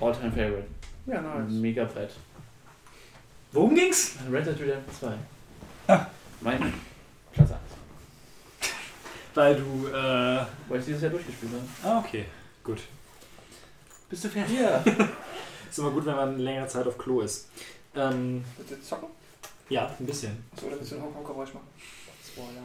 All-Time 0.00 0.30
Favorite. 0.30 0.68
Ja, 1.06 1.20
nice. 1.20 1.50
Mega 1.52 1.84
Brett. 1.84 2.10
Worum 3.52 3.74
ging's? 3.74 4.16
Red 4.30 4.46
Dead 4.46 4.60
Redemption 4.60 4.94
2. 5.00 5.92
Ah. 5.94 6.06
Mein 6.40 6.72
Platz 7.32 7.50
1. 7.50 7.58
Weil 9.34 9.56
du, 9.56 9.86
äh. 9.88 10.44
Weil 10.68 10.78
ich 10.80 10.84
dieses 10.86 11.02
Jahr 11.02 11.10
durchgespielt 11.10 11.52
habe. 11.52 11.64
Ah, 11.94 11.98
okay. 12.00 12.26
Gut. 12.62 12.80
Bist 14.08 14.24
du 14.24 14.28
fertig? 14.28 14.58
Ja. 14.60 14.82
Ist 15.70 15.78
immer 15.78 15.90
gut, 15.90 16.06
wenn 16.06 16.16
man 16.16 16.38
längere 16.38 16.66
Zeit 16.66 16.86
auf 16.86 16.96
Klo 16.96 17.20
ist. 17.20 17.48
Ähm, 17.94 18.42
Willst 18.56 18.70
du 18.70 18.74
jetzt 18.76 18.88
zocken? 18.88 19.08
ja, 19.68 19.94
ein 19.98 20.06
bisschen. 20.06 20.42
Achso, 20.54 20.66
oder 20.66 20.76
willst 20.78 20.92
du 20.92 20.96
ein 20.96 21.02
Honk-Honk-Geräusch 21.02 21.52
machen? 21.52 21.66
Spoiler. 22.26 22.62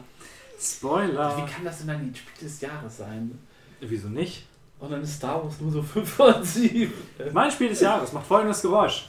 Spoiler. 0.58 1.36
Wie 1.36 1.50
kann 1.52 1.64
das 1.64 1.78
denn 1.80 1.90
ein 1.90 2.14
Spiel 2.14 2.48
des 2.48 2.60
Jahres 2.62 2.96
sein? 2.96 3.38
Wieso 3.80 4.08
nicht? 4.08 4.46
Und 4.80 4.90
dann 4.92 5.02
ist 5.02 5.14
Star 5.16 5.42
Wars 5.42 5.60
nur 5.60 5.70
so 5.72 5.82
5 5.82 6.08
von 6.08 6.44
7. 6.44 6.92
Mein 7.32 7.50
Spiel 7.50 7.68
des 7.70 7.80
Jahres 7.80 8.12
macht 8.12 8.26
folgendes 8.26 8.60
Geräusch. 8.60 9.06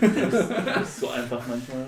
Das 0.00 0.88
ist 0.88 1.00
so 1.00 1.08
einfach 1.10 1.40
manchmal. 1.46 1.86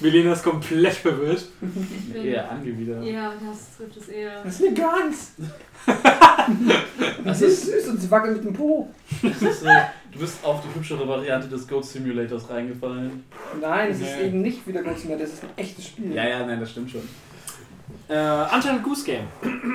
Melina 0.00 0.32
ist 0.32 0.42
komplett 0.42 0.94
verwirrt. 0.94 1.44
bin- 1.60 2.24
Eher 2.24 2.50
angewidert. 2.50 3.04
Ja, 3.04 3.32
das 3.34 3.76
trifft 3.76 3.96
es 3.96 4.08
eher. 4.08 4.42
Das 4.42 4.60
ist 4.60 4.66
eine 4.66 4.74
Gans. 4.74 5.32
Das 7.24 7.40
ist 7.42 7.64
ist, 7.64 7.66
süß 7.66 7.88
und 7.88 8.00
sie 8.00 8.10
wackelt 8.10 8.36
mit 8.36 8.44
dem 8.44 8.52
Po. 8.54 8.88
das 9.22 9.40
ist 9.42 9.60
so, 9.60 9.66
du 10.12 10.18
bist 10.18 10.44
auf 10.44 10.62
die 10.62 10.74
hübschere 10.74 11.06
Variante 11.08 11.48
des 11.48 11.66
Goat 11.66 11.84
Simulators 11.86 12.48
reingefallen. 12.50 13.24
Nein, 13.60 13.90
es 13.92 14.00
ist 14.00 14.16
Nee. 14.18 14.26
eben 14.26 14.42
nicht 14.42 14.66
wieder 14.66 14.82
Ghost 14.82 15.06
mehr, 15.06 15.16
das 15.18 15.30
ist 15.34 15.44
ein 15.44 15.50
echtes 15.56 15.86
Spiel. 15.86 16.12
Ja, 16.14 16.28
ja, 16.28 16.44
nein, 16.46 16.60
das 16.60 16.70
stimmt 16.72 16.90
schon. 16.90 17.08
Äh, 18.08 18.54
Untitled 18.54 18.82
Goose 18.82 19.04
Game 19.04 19.26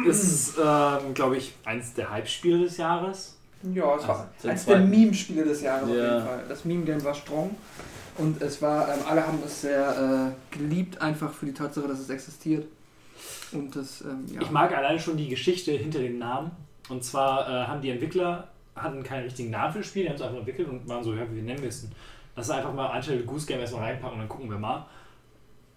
ist, 0.07 0.57
ähm, 0.57 1.13
glaube 1.13 1.37
ich, 1.37 1.53
eins 1.65 1.93
der 1.93 2.09
Hype-Spiele 2.09 2.59
des 2.65 2.77
Jahres. 2.77 3.35
Ja, 3.73 3.95
es 3.97 4.07
war 4.07 4.19
Also, 4.19 4.25
den 4.43 4.49
eines 4.51 4.65
der. 4.65 4.79
Meme-Spiele 4.79 5.43
des 5.43 5.61
Jahres 5.61 5.83
auf 5.83 5.89
Ja. 5.95 6.13
jeden 6.15 6.25
Fall. 6.27 6.43
Das 6.49 6.65
Meme-Game 6.65 7.03
war 7.03 7.13
strong. 7.13 7.55
Und 8.17 8.41
es 8.41 8.61
war, 8.61 8.87
ähm, 8.93 8.99
alle 9.07 9.25
haben 9.25 9.39
es 9.45 9.61
sehr 9.61 10.33
äh, 10.51 10.55
geliebt, 10.57 11.01
einfach 11.01 11.31
für 11.33 11.45
die 11.45 11.53
Tatsache, 11.53 11.87
dass 11.87 11.99
es 11.99 12.09
existiert. 12.09 12.65
Und 13.51 13.75
das, 13.75 14.01
ähm, 14.01 14.25
ja. 14.33 14.41
Ich 14.41 14.51
mag 14.51 14.75
alleine 14.75 14.99
schon 14.99 15.17
die 15.17 15.27
Geschichte 15.29 15.71
hinter 15.71 15.99
dem 15.99 16.17
Namen. 16.19 16.51
Und 16.89 17.03
zwar 17.03 17.47
äh, 17.47 17.67
haben 17.67 17.81
die 17.81 17.89
Entwickler 17.89 18.47
hatten 18.75 19.03
keinen 19.03 19.23
richtigen 19.25 19.49
Namen 19.51 19.73
für 19.73 19.79
das 19.79 19.87
Spiel, 19.87 20.03
die 20.03 20.09
haben 20.09 20.15
es 20.15 20.21
einfach 20.21 20.37
entwickelt 20.37 20.69
und 20.69 20.87
waren 20.87 21.03
so, 21.03 21.13
ja, 21.13 21.23
wie 21.31 21.41
nennen 21.41 21.61
wir 21.61 21.67
es 21.69 21.81
denn? 21.81 21.91
Lass 22.37 22.49
einfach 22.49 22.73
mal 22.73 22.95
Untitled 22.95 23.27
Goose 23.27 23.45
Game 23.45 23.59
erstmal 23.59 23.83
reinpacken 23.83 24.13
und 24.13 24.19
dann 24.19 24.29
gucken 24.29 24.49
wir 24.49 24.57
mal. 24.57 24.85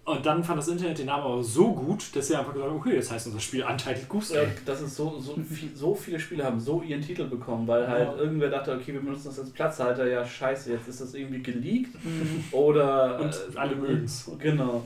Und 0.05 0.23
dann 0.23 0.43
fand 0.43 0.59
das 0.59 0.67
Internet 0.67 0.99
den 0.99 1.07
Namen 1.07 1.23
aber 1.23 1.43
so 1.43 1.73
gut, 1.73 2.15
dass 2.15 2.27
sie 2.27 2.35
einfach 2.35 2.53
gesagt 2.53 2.69
haben, 2.69 2.77
okay, 2.77 2.93
jetzt 2.93 3.11
heißt 3.11 3.25
unser 3.25 3.39
Spiel 3.39 3.63
Untitled 3.63 4.07
Goose 4.07 4.35
Ja, 4.35 4.43
Game. 4.43 4.53
das 4.63 4.81
ist 4.81 4.95
so, 4.95 5.17
so, 5.19 5.33
viel, 5.35 5.75
so 5.75 5.95
viele 5.95 6.19
Spiele 6.19 6.43
haben 6.43 6.59
so 6.59 6.83
ihren 6.83 7.01
Titel 7.01 7.23
bekommen, 7.25 7.67
weil 7.67 7.87
halt 7.87 8.07
Ja. 8.09 8.15
irgendwer 8.15 8.49
dachte, 8.49 8.73
okay, 8.75 8.93
wir 8.93 8.99
benutzen 9.01 9.25
das 9.29 9.39
als 9.39 9.49
Platzhalter, 9.49 10.07
ja 10.07 10.23
scheiße, 10.23 10.71
jetzt 10.73 10.87
ist 10.87 11.01
das 11.01 11.13
irgendwie 11.15 11.41
geleakt 11.41 11.95
Mhm. 12.05 12.43
oder 12.51 13.19
Und 13.19 13.33
äh, 13.55 13.57
alle 13.57 13.75
mögen's. 13.75 14.29
Genau. 14.37 14.85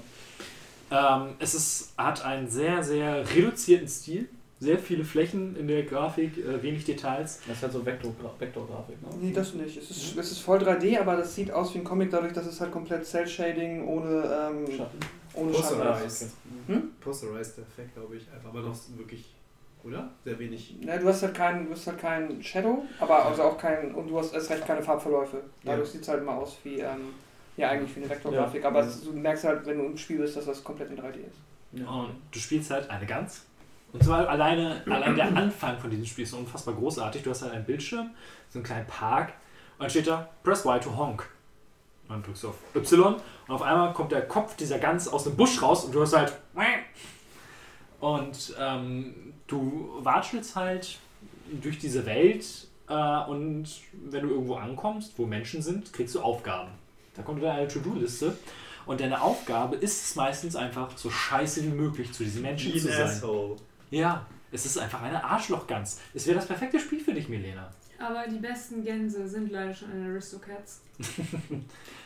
Ähm, 0.90 1.22
es 1.40 1.54
ist, 1.54 1.94
hat 1.98 2.24
einen 2.24 2.50
sehr, 2.50 2.82
sehr 2.82 3.24
reduzierten 3.36 3.88
Stil. 3.90 4.30
Sehr 4.62 4.78
viele 4.78 5.06
Flächen 5.06 5.56
in 5.56 5.70
der 5.70 5.84
Grafik, 5.84 6.38
äh, 6.38 6.62
wenig 6.62 6.84
Details. 6.84 7.40
Das 7.48 7.56
ist 7.58 7.64
halt 7.64 7.72
so 7.72 7.86
Vektor, 7.86 8.14
Vektorgrafik, 8.40 9.02
ne? 9.02 9.08
Nee, 9.22 9.32
das 9.32 9.54
nicht. 9.54 9.78
Es 9.78 9.90
ist, 9.90 10.18
es 10.18 10.32
ist 10.34 10.40
voll 10.40 10.58
3D, 10.60 11.00
aber 11.00 11.16
das 11.16 11.34
sieht 11.34 11.50
aus 11.50 11.74
wie 11.74 11.78
ein 11.78 11.86
Comic, 11.86 12.10
dadurch, 12.12 12.34
dass 12.34 12.46
es 12.46 12.60
halt 12.60 12.70
komplett 12.74 13.06
Cell-Shading 13.06 13.88
ohne, 13.88 14.10
ähm, 14.52 14.66
Schatten. 14.76 15.00
Ohne. 15.34 15.52
Posterized. 15.52 16.32
Hm? 16.68 16.92
Posterized 17.00 17.60
Effekt, 17.60 17.94
glaube 17.96 18.16
ich. 18.16 18.24
Einfach, 18.34 18.50
aber 18.50 18.62
noch 18.62 18.76
wirklich, 18.98 19.34
oder? 19.84 20.10
Sehr 20.24 20.38
wenig. 20.40 20.76
Ja, 20.82 20.98
du 20.98 21.08
hast 21.08 21.24
halt 21.24 21.34
keinen, 21.36 21.66
du 21.68 21.72
hast 21.74 21.88
halt 21.88 22.00
keinen 22.00 22.44
Shadow, 22.44 22.84
aber 23.00 23.26
also 23.26 23.44
auch 23.44 23.58
kein, 23.58 23.94
und 23.94 24.08
du 24.08 24.18
hast 24.20 24.34
erst 24.34 24.50
recht 24.50 24.66
keine 24.66 24.82
Farbverläufe. 24.82 25.42
Dadurch 25.64 25.88
Ja. 25.88 25.92
sieht 25.94 26.02
es 26.02 26.08
halt 26.08 26.22
immer 26.22 26.34
aus 26.38 26.58
wie, 26.64 26.80
ähm, 26.80 27.14
ja 27.58 27.70
eigentlich 27.70 27.96
wie 27.96 28.02
eine 28.02 28.10
Vektorgrafik, 28.10 28.64
aber 28.66 28.82
es, 28.82 29.04
du 29.04 29.12
merkst 29.14 29.44
halt, 29.44 29.66
wenn 29.66 29.78
du 29.78 29.86
im 29.86 29.98
Spiel 29.98 30.18
bist, 30.20 30.36
dass 30.38 30.46
das 30.46 30.64
komplett 30.64 30.90
in 30.92 30.98
3D 30.98 31.16
ist. 31.28 31.38
Ja. 31.74 31.88
Und 31.88 32.16
du 32.32 32.40
spielst 32.40 32.72
halt 32.72 32.90
eine 32.90 33.06
Gans. 33.06 33.46
Und 33.92 34.04
zwar 34.04 34.28
alleine, 34.30 34.84
allein 34.88 35.16
der 35.16 35.36
Anfang 35.36 35.78
von 35.80 35.90
diesem 35.90 36.06
Spiel 36.06 36.24
ist 36.24 36.34
unfassbar 36.34 36.76
großartig. 36.76 37.24
Du 37.24 37.32
hast 37.32 37.42
halt 37.42 37.54
einen 37.54 37.66
Bildschirm, 37.66 38.12
so 38.50 38.60
einen 38.60 38.64
kleinen 38.66 38.86
Park, 38.88 39.30
und 39.78 39.84
dann 39.84 39.90
steht 39.90 40.08
da, 40.08 40.30
press 40.44 40.64
Y 40.66 40.80
to 40.80 40.96
honk. 40.96 41.28
Und 42.10 42.16
dann 42.16 42.24
drückst 42.24 42.44
du 42.44 42.50
auf 42.50 42.56
Y 42.76 43.16
und 43.48 43.54
auf 43.54 43.62
einmal 43.62 43.94
kommt 43.94 44.12
der 44.12 44.28
Kopf 44.28 44.56
dieser 44.56 44.80
Gans 44.80 45.08
aus 45.08 45.26
dem 45.26 45.36
Busch 45.36 45.62
raus 45.62 45.86
und 45.86 45.94
du 45.94 46.02
hast 46.02 46.18
halt. 46.18 46.34
Und 48.00 48.56
ähm, 48.60 49.34
du 49.46 49.92
watschelst 50.00 50.56
halt 50.56 50.98
durch 51.62 51.78
diese 51.78 52.06
Welt 52.08 52.68
äh, 52.88 53.24
und 53.30 53.70
wenn 53.94 54.24
du 54.24 54.30
irgendwo 54.30 54.56
ankommst, 54.56 55.14
wo 55.18 55.26
Menschen 55.26 55.62
sind, 55.62 55.94
kriegst 55.94 56.16
du 56.16 56.22
Aufgaben. 56.22 56.72
Da 57.16 57.22
kommt 57.22 57.44
dann 57.44 57.56
eine 57.56 57.68
To-Do-Liste. 57.68 58.36
Und 58.86 59.02
deine 59.02 59.22
Aufgabe 59.22 59.76
ist 59.76 60.04
es 60.04 60.16
meistens 60.16 60.56
einfach, 60.56 60.98
so 60.98 61.12
scheiße 61.12 61.64
wie 61.64 61.70
möglich 61.70 62.12
zu 62.12 62.24
diesen 62.24 62.42
Menschen 62.42 62.74
zu 62.74 62.88
sein. 62.88 63.02
Asshole. 63.04 63.58
Ja, 63.92 64.26
es 64.52 64.66
ist 64.66 64.80
einfach 64.80 65.04
eine 65.04 65.24
Arschlochgans. 65.24 66.00
Es 66.16 66.26
wäre 66.26 66.38
das 66.38 66.48
perfekte 66.48 66.80
Spiel 66.80 67.00
für 67.00 67.14
dich, 67.14 67.30
Milena. 67.30 67.72
Aber 68.00 68.26
die 68.28 68.40
besten 68.40 68.84
Gänse 68.84 69.28
sind 69.28 69.52
leider 69.52 69.74
schon 69.74 69.92
in 69.92 70.10
Aristocats. 70.10 70.82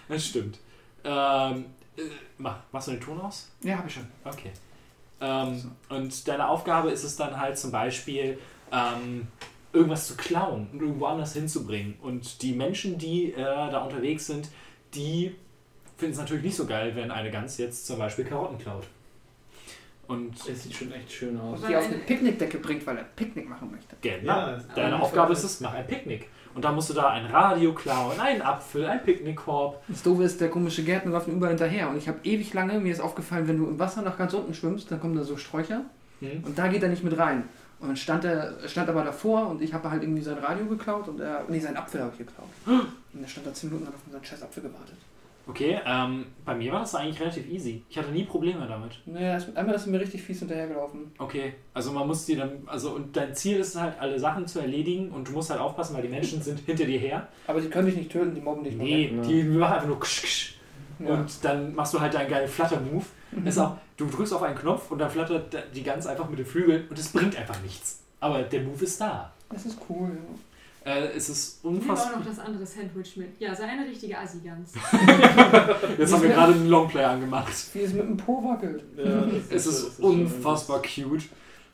Das 0.09 0.25
stimmt. 0.25 0.59
Ähm, 1.03 1.65
äh, 1.97 2.01
mach, 2.37 2.57
machst 2.71 2.87
du 2.87 2.91
den 2.91 3.01
Ton 3.01 3.19
aus? 3.21 3.51
Ja, 3.61 3.77
habe 3.77 3.87
ich 3.87 3.93
schon. 3.93 4.07
Okay. 4.23 4.51
Ähm, 5.21 5.71
Und 5.89 6.27
deine 6.27 6.47
Aufgabe 6.47 6.91
ist 6.91 7.03
es 7.03 7.15
dann 7.15 7.39
halt 7.39 7.57
zum 7.57 7.71
Beispiel, 7.71 8.37
ähm, 8.71 9.27
irgendwas 9.71 10.07
zu 10.07 10.15
klauen 10.15 10.67
und 10.71 10.81
irgendwo 10.81 11.05
anders 11.05 11.33
hinzubringen. 11.33 11.95
Und 12.01 12.41
die 12.41 12.53
Menschen, 12.53 12.97
die 12.97 13.33
äh, 13.33 13.37
da 13.37 13.79
unterwegs 13.83 14.27
sind, 14.27 14.49
die 14.93 15.35
finden 15.97 16.13
es 16.13 16.19
natürlich 16.19 16.43
nicht 16.43 16.55
so 16.55 16.65
geil, 16.65 16.95
wenn 16.95 17.09
eine 17.11 17.31
Gans 17.31 17.57
jetzt 17.57 17.85
zum 17.87 17.97
Beispiel 17.97 18.25
Karotten 18.25 18.57
klaut. 18.57 18.85
Und 20.07 20.35
Es 20.47 20.63
sieht 20.63 20.75
schon 20.75 20.91
echt 20.91 21.11
schön 21.11 21.39
aus. 21.39 21.61
Und 21.61 21.69
die 21.69 21.75
auf 21.75 21.85
eine 21.85 21.97
Picknickdecke 21.99 22.57
bringt, 22.59 22.85
weil 22.85 22.97
er 22.97 23.03
Picknick 23.05 23.47
machen 23.47 23.71
möchte. 23.71 23.95
genau. 24.01 24.33
Ja, 24.33 24.59
Deine 24.75 25.01
Aufgabe 25.01 25.33
ist 25.33 25.43
es, 25.43 25.59
mach 25.61 25.73
ein 25.73 25.87
Picknick. 25.87 26.27
Und 26.55 26.63
dann 26.63 26.75
musst 26.75 26.89
du 26.89 26.93
da 26.93 27.09
ein 27.09 27.25
Radio 27.25 27.73
klauen, 27.73 28.19
einen 28.19 28.41
Apfel, 28.41 28.85
ein 28.85 29.03
Picknickkorb. 29.03 29.81
Das 29.87 30.03
Doofe 30.03 30.23
ist, 30.23 30.39
der 30.39 30.49
komische 30.49 30.83
Gärtner 30.83 31.11
läuft 31.11 31.27
überall 31.27 31.51
hinterher. 31.51 31.89
Und 31.89 31.97
ich 31.97 32.07
habe 32.07 32.19
ewig 32.23 32.53
lange, 32.53 32.79
mir 32.79 32.91
ist 32.91 32.99
aufgefallen, 32.99 33.47
wenn 33.47 33.57
du 33.57 33.67
im 33.67 33.79
Wasser 33.79 34.01
nach 34.01 34.17
ganz 34.17 34.33
unten 34.33 34.53
schwimmst, 34.53 34.91
dann 34.91 34.99
kommen 34.99 35.15
da 35.15 35.23
so 35.23 35.37
Sträucher. 35.37 35.81
Hm? 36.19 36.43
Und 36.43 36.57
da 36.57 36.67
geht 36.67 36.83
er 36.83 36.89
nicht 36.89 37.03
mit 37.03 37.17
rein. 37.17 37.43
Und 37.79 37.89
dann 37.89 37.97
stand 37.97 38.23
er 38.23 38.53
stand 38.67 38.87
aber 38.87 39.03
davor 39.03 39.49
und 39.49 39.61
ich 39.61 39.73
habe 39.73 39.91
halt 39.91 40.03
irgendwie 40.03 40.21
sein 40.21 40.37
Radio 40.37 40.65
geklaut 40.65 41.07
und 41.09 41.19
er, 41.19 41.43
nee, 41.49 41.59
seinen 41.59 41.75
Apfel 41.75 42.01
habe 42.01 42.11
ich 42.13 42.19
geklaut. 42.19 42.47
Und 43.13 43.21
er 43.21 43.27
stand 43.27 43.45
da 43.45 43.53
10 43.53 43.69
Minuten 43.69 43.85
und 43.85 43.87
hat 43.89 43.95
auf 43.95 44.05
unseren 44.05 44.23
scheiß 44.23 44.43
Apfel 44.43 44.63
gewartet. 44.63 44.97
Okay, 45.45 45.77
ähm, 45.85 46.27
bei 46.45 46.55
mir 46.55 46.71
war 46.71 46.79
das 46.79 46.95
eigentlich 46.95 47.19
relativ 47.19 47.49
easy. 47.49 47.83
Ich 47.89 47.97
hatte 47.97 48.11
nie 48.11 48.23
Probleme 48.23 48.65
damit. 48.65 48.99
Naja, 49.05 49.37
einmal 49.55 49.75
ist 49.75 49.87
mir 49.87 49.99
richtig 49.99 50.21
fies 50.21 50.39
hinterhergelaufen. 50.39 51.11
Okay, 51.17 51.53
also 51.73 51.91
man 51.91 52.07
muss 52.07 52.25
dir 52.25 52.37
dann, 52.37 52.63
also 52.65 52.91
und 52.91 53.15
dein 53.17 53.35
Ziel 53.35 53.57
ist 53.57 53.75
halt, 53.79 53.99
alle 53.99 54.17
Sachen 54.17 54.47
zu 54.47 54.59
erledigen 54.59 55.11
und 55.11 55.27
du 55.27 55.33
musst 55.33 55.49
halt 55.49 55.59
aufpassen, 55.59 55.95
weil 55.95 56.03
die 56.03 56.07
Menschen 56.07 56.41
sind 56.41 56.59
hinter 56.61 56.85
dir 56.85 56.97
her. 56.97 57.27
Aber 57.47 57.59
die 57.59 57.67
können 57.69 57.87
dich 57.87 57.97
nicht 57.97 58.11
töten, 58.11 58.33
die 58.33 58.39
mobben 58.41 58.63
dich 58.63 58.75
Nee, 58.75 59.11
nur 59.11 59.23
weg. 59.25 59.29
die 59.29 59.43
machen 59.43 59.73
einfach 59.73 59.87
nur 59.87 59.99
ksch, 59.99 60.21
ksch. 60.23 60.53
Ja. 60.99 61.15
Und 61.15 61.43
dann 61.43 61.75
machst 61.75 61.93
du 61.93 61.99
halt 61.99 62.13
deinen 62.13 62.29
geilen 62.29 62.47
Flutter-Move. 62.47 63.05
Ist 63.45 63.57
auch, 63.57 63.75
du 63.97 64.05
drückst 64.05 64.33
auf 64.33 64.43
einen 64.43 64.55
Knopf 64.55 64.91
und 64.91 64.99
dann 64.99 65.09
flattert 65.09 65.53
die 65.75 65.83
Gans 65.83 66.07
einfach 66.07 66.29
mit 66.29 66.39
den 66.39 66.45
Flügeln 66.45 66.87
und 66.89 66.97
es 66.97 67.11
bringt 67.11 67.35
einfach 67.37 67.59
nichts. 67.63 68.01
Aber 68.19 68.43
der 68.43 68.61
Move 68.61 68.83
ist 68.83 69.01
da. 69.01 69.33
Das 69.49 69.65
ist 69.65 69.77
cool. 69.89 70.09
Ja. 70.09 70.35
Äh, 70.85 71.07
es 71.15 71.29
ist 71.29 71.59
Ich 71.59 71.63
nehme 71.63 71.77
auch 71.77 71.81
unfassbar. 71.89 72.17
noch 72.19 72.25
das 72.25 72.39
andere 72.39 72.65
Sandwich 72.65 73.15
mit. 73.15 73.39
Ja, 73.39 73.55
sei 73.55 73.63
eine 73.65 73.85
richtige 73.87 74.17
Assi-Gans. 74.17 74.73
Jetzt 75.97 76.13
haben 76.13 76.23
wir 76.23 76.29
gerade 76.29 76.53
einen 76.53 76.67
Longplay 76.67 77.03
angemacht. 77.03 77.53
Wie 77.73 77.79
es 77.79 77.93
mit 77.93 78.03
dem 78.03 78.17
Po 78.17 78.43
wackelt. 78.43 78.83
Ja, 78.97 79.25
Es 79.49 79.65
ist 79.67 79.99
unfassbar 80.01 80.81
cute. 80.81 81.23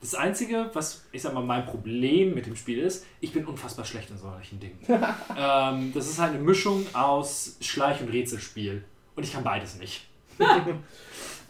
Das 0.01 0.15
Einzige, 0.15 0.69
was 0.73 1.03
ich 1.11 1.21
sag 1.23 1.33
mal 1.33 1.43
mein 1.43 1.65
Problem 1.65 2.33
mit 2.33 2.45
dem 2.45 2.55
Spiel 2.55 2.79
ist, 2.79 3.05
ich 3.19 3.33
bin 3.33 3.45
unfassbar 3.45 3.83
schlecht 3.83 4.09
in 4.11 4.17
solchen 4.17 4.59
Dingen. 4.59 4.79
ähm, 5.37 5.91
das 5.93 6.07
ist 6.07 6.19
halt 6.19 6.33
eine 6.35 6.43
Mischung 6.43 6.85
aus 6.93 7.57
Schleich- 7.61 8.01
und 8.01 8.09
Rätselspiel. 8.09 8.83
Und 9.15 9.23
ich 9.23 9.33
kann 9.33 9.43
beides 9.43 9.77
nicht. 9.77 10.07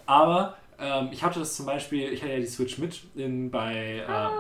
Aber 0.06 0.58
ähm, 0.80 1.10
ich 1.12 1.22
hatte 1.24 1.40
das 1.40 1.56
zum 1.56 1.66
Beispiel, 1.66 2.12
ich 2.12 2.22
hatte 2.24 2.32
ja 2.34 2.40
die 2.40 2.48
Switch 2.48 2.78
mit 2.80 3.02
in, 3.16 3.52
bei. 3.52 4.04
Ah. 4.08 4.32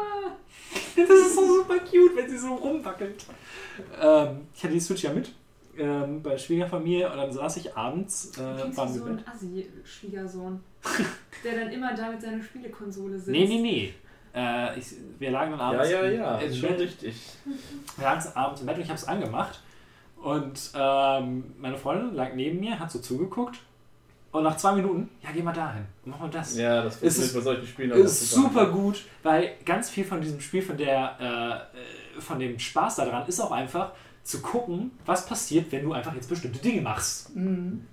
Das 0.95 1.09
ist 1.09 1.35
so 1.35 1.45
super 1.58 1.80
cute, 1.80 2.16
wenn 2.16 2.30
sie 2.30 2.38
so 2.38 2.56
rumwackelt. 2.56 3.26
Ähm, 4.01 4.42
ich 4.56 4.64
hatte 4.64 4.74
die 4.74 4.80
Switch 4.80 5.03
ja 5.03 5.14
mit 5.14 5.32
ähm, 5.77 6.22
bei 6.22 6.38
Schwiegerfamilie 6.38 7.09
und 7.09 7.18
dann 7.18 7.32
saß 7.32 7.58
ich 7.58 7.76
abends. 7.76 8.32
Du 8.32 8.42
Äh, 8.42 8.58
wie 8.72 8.77
wir 8.77 8.88
so 8.88 9.00
im 9.06 9.08
ein 9.08 9.16
Bett. 9.18 9.27
Assi-Schwiegersohn. 9.27 10.59
der 11.43 11.56
dann 11.59 11.72
immer 11.72 11.93
da 11.93 12.11
mit 12.11 12.22
seiner 12.22 12.42
Spielekonsole 12.43 13.16
sitzt. 13.18 13.30
Nee, 13.30 13.45
nee, 13.48 13.61
nee. 13.61 13.93
Äh, 14.34 14.77
ich, 14.80 14.88
wir 15.18 15.32
lagen 15.32 15.51
dann 15.51 15.59
Ja, 15.59 15.66
abends 15.68 15.90
ja, 15.92 16.06
ja, 16.09 16.38
im 16.38 16.50
ist 16.50 16.58
schon 16.59 16.69
Bett. 16.69 16.80
richtig. 16.82 17.22
Wir 17.98 18.03
lagen 18.06 18.24
abends 18.35 18.61
im 18.61 18.68
Bett 18.68 18.76
und 18.77 18.82
ich 18.84 18.90
habe 18.90 19.00
es 19.00 19.08
angemacht. 19.08 19.61
Und 20.22 20.72
ähm, 20.76 21.53
meine 21.59 21.77
Freundin 21.77 22.14
lag 22.14 22.34
neben 22.34 22.59
mir, 22.59 22.77
hat 22.77 22.92
so 22.92 23.00
zugeguckt. 23.00 23.59
Und 24.32 24.43
nach 24.43 24.58
zwei 24.58 24.74
Minuten, 24.74 25.09
ja, 25.24 25.30
geh 25.33 25.41
mal 25.41 25.53
dahin. 25.53 25.85
Mach 26.06 26.19
mal 26.19 26.30
das. 26.30 26.56
Ja, 26.56 26.83
das 26.83 26.98
funktioniert 26.98 27.30
ist- 27.30 27.35
bei 27.35 27.41
solchen 27.41 27.67
Spielen 27.67 27.91
aber 27.91 28.01
ist 28.01 28.30
super 28.32 28.67
gut, 28.67 29.03
weil 29.24 29.53
ganz 29.66 29.90
viel 29.90 30.06
von 30.06 30.22
diesem 30.22 30.40
Spiel, 30.40 30.61
von 30.61 30.77
der, 30.77 31.17
äh, 31.19 32.17
äh, 32.17 32.22
von 32.22 32.38
dem 32.40 32.59
Spaß 32.59 32.98
daran, 32.98 33.27
ist 33.27 33.40
auch 33.40 33.51
einfach 33.51 33.91
zu 34.24 34.41
gucken, 34.41 34.91
was 35.06 35.25
passiert, 35.25 35.72
wenn 35.72 35.83
du 35.83 35.93
einfach 35.93 36.14
jetzt 36.14 36.30
bestimmte 36.30 36.59
Dinge 36.59 36.82
machst. 36.82 37.35
Mhm. 37.35 37.88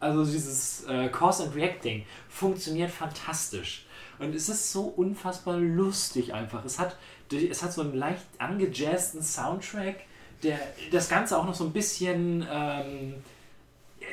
Also 0.00 0.24
dieses 0.24 0.84
äh, 0.84 1.08
Cause 1.08 1.44
and 1.44 1.54
Reacting 1.54 2.04
funktioniert 2.28 2.90
fantastisch. 2.90 3.86
Und 4.18 4.34
es 4.34 4.48
ist 4.48 4.72
so 4.72 4.84
unfassbar 4.84 5.58
lustig 5.58 6.32
einfach. 6.32 6.64
Es 6.64 6.78
hat, 6.78 6.96
es 7.30 7.62
hat 7.62 7.72
so 7.72 7.82
einen 7.82 7.94
leicht 7.94 8.22
angejazzten 8.38 9.22
Soundtrack, 9.22 9.96
der 10.42 10.58
das 10.92 11.08
Ganze 11.08 11.36
auch 11.36 11.44
noch 11.44 11.54
so 11.54 11.64
ein 11.64 11.72
bisschen. 11.72 12.46
Ähm, 12.50 13.14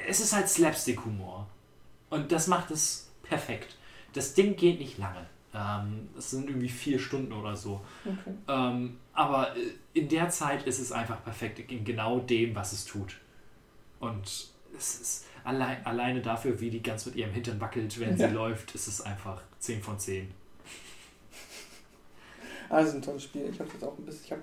es 0.07 0.19
ist 0.21 0.33
halt 0.33 0.49
Slapstick-Humor. 0.49 1.47
Und 2.11 2.31
das 2.31 2.45
macht 2.47 2.69
es 2.71 3.09
perfekt. 3.23 3.75
Das 4.13 4.33
Ding 4.35 4.55
geht 4.55 4.79
nicht 4.79 4.97
lange. 4.99 5.25
Ähm, 5.53 6.09
es 6.17 6.31
sind 6.31 6.47
irgendwie 6.47 6.69
vier 6.69 6.99
Stunden 6.99 7.33
oder 7.33 7.55
so. 7.55 7.81
Okay. 8.05 8.33
Ähm, 8.47 8.97
aber 9.13 9.55
äh, 9.57 9.59
in 9.93 10.07
der 10.07 10.29
Zeit 10.29 10.63
ist 10.67 10.79
es 10.79 10.91
einfach 10.91 11.23
perfekt 11.23 11.59
in 11.71 11.83
genau 11.83 12.19
dem, 12.19 12.53
was 12.55 12.71
es 12.73 12.85
tut. 12.85 13.17
Und 13.99 14.49
es 14.77 15.01
ist 15.01 15.25
allein, 15.43 15.85
alleine 15.85 16.21
dafür, 16.21 16.59
wie 16.61 16.69
die 16.69 16.81
ganz 16.83 17.05
mit 17.05 17.15
ihrem 17.15 17.31
Hintern 17.31 17.59
wackelt, 17.59 17.99
wenn 17.99 18.15
sie 18.15 18.23
Ja. 18.23 18.29
läuft, 18.29 18.75
ist 18.75 18.87
es 18.87 19.01
einfach 19.01 19.41
10 19.59 19.81
von 19.81 19.97
10. 19.99 20.31
Also 22.69 22.95
ein 22.97 23.01
tolles 23.01 23.23
Spiel. 23.23 23.49
Ich 23.51 23.59
habe 23.59 23.69
jetzt 23.71 23.83
auch 23.83 23.97
ein 23.97 24.05
bisschen. 24.05 24.23
Ich 24.25 24.31
hab, 24.31 24.39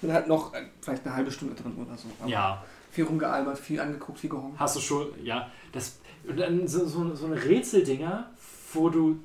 bin 0.00 0.12
halt 0.12 0.28
noch 0.28 0.54
äh, 0.54 0.62
vielleicht 0.80 1.04
eine 1.04 1.14
halbe 1.16 1.30
Stunde 1.32 1.54
drin 1.54 1.74
oder 1.76 1.96
so. 1.96 2.08
Ja, 2.26 2.64
Viel 2.92 3.04
rumgealbert, 3.04 3.58
viel 3.58 3.80
angeguckt, 3.80 4.18
viel 4.20 4.30
gehongt. 4.30 4.58
hast 4.60 4.76
du 4.76 4.80
schon, 4.80 5.08
ja, 5.24 5.50
das, 5.72 5.98
und 6.26 6.36
dann 6.38 6.68
so, 6.68 6.86
so, 6.86 7.14
so 7.14 7.26
eine 7.26 7.42
Rätseldinger, 7.42 8.30
wo 8.72 8.88
du 8.88 9.20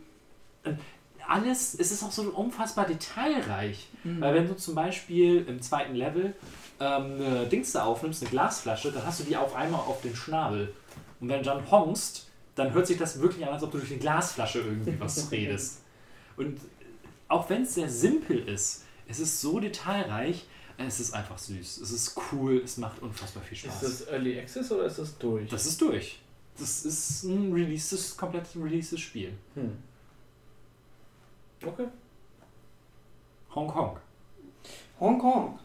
äh, 0.63 0.73
alles, 1.27 1.75
es 1.77 1.91
ist 1.91 2.03
auch 2.03 2.11
so 2.11 2.23
unfassbar 2.23 2.85
detailreich. 2.85 3.87
Mhm. 4.03 4.21
Weil 4.21 4.35
wenn 4.35 4.47
du 4.47 4.55
zum 4.55 4.75
Beispiel 4.75 5.45
im 5.47 5.61
zweiten 5.61 5.95
Level 5.95 6.33
ähm, 6.79 7.15
eine 7.19 7.45
Dings 7.47 7.71
da 7.73 7.83
aufnimmst, 7.83 8.21
eine 8.21 8.31
Glasflasche, 8.31 8.91
dann 8.91 9.05
hast 9.05 9.19
du 9.19 9.23
die 9.23 9.35
auf 9.35 9.55
einmal 9.55 9.81
auf 9.81 10.01
den 10.01 10.15
Schnabel. 10.15 10.73
Und 11.19 11.29
wenn 11.29 11.39
du 11.39 11.45
dann 11.45 11.69
honkst, 11.69 12.27
dann 12.55 12.73
hört 12.73 12.87
sich 12.87 12.97
das 12.97 13.21
wirklich 13.21 13.45
an, 13.45 13.53
als 13.53 13.63
ob 13.63 13.71
du 13.71 13.77
durch 13.77 13.89
die 13.89 13.99
Glasflasche 13.99 14.59
irgendwie 14.59 14.99
was 14.99 15.31
redest. 15.31 15.81
Und 16.37 16.59
auch 17.27 17.49
wenn 17.49 17.63
es 17.63 17.73
sehr 17.75 17.89
simpel 17.89 18.47
ist, 18.47 18.85
es 19.07 19.19
ist 19.19 19.41
so 19.41 19.59
detailreich, 19.59 20.45
es 20.77 20.99
ist 20.99 21.13
einfach 21.13 21.37
süß. 21.37 21.77
Es 21.77 21.91
ist 21.91 22.15
cool, 22.31 22.61
es 22.63 22.77
macht 22.77 23.01
unfassbar 23.01 23.43
viel 23.43 23.57
Spaß. 23.57 23.83
Ist 23.83 24.01
das 24.01 24.07
Early 24.09 24.39
Access 24.39 24.71
oder 24.71 24.85
ist 24.85 24.99
das 24.99 25.17
durch? 25.17 25.49
das 25.49 25.65
ist 25.65 25.81
durch. 25.81 26.19
Das 26.59 26.85
ist 26.85 27.23
ein 27.23 27.53
releases, 27.53 28.15
komplett 28.17 28.45
releases 28.55 28.99
Spiel. 28.99 29.31
Hm. 29.55 29.77
Okay. 31.65 31.87
Hongkong. 33.53 33.97
Hongkong. 34.99 35.59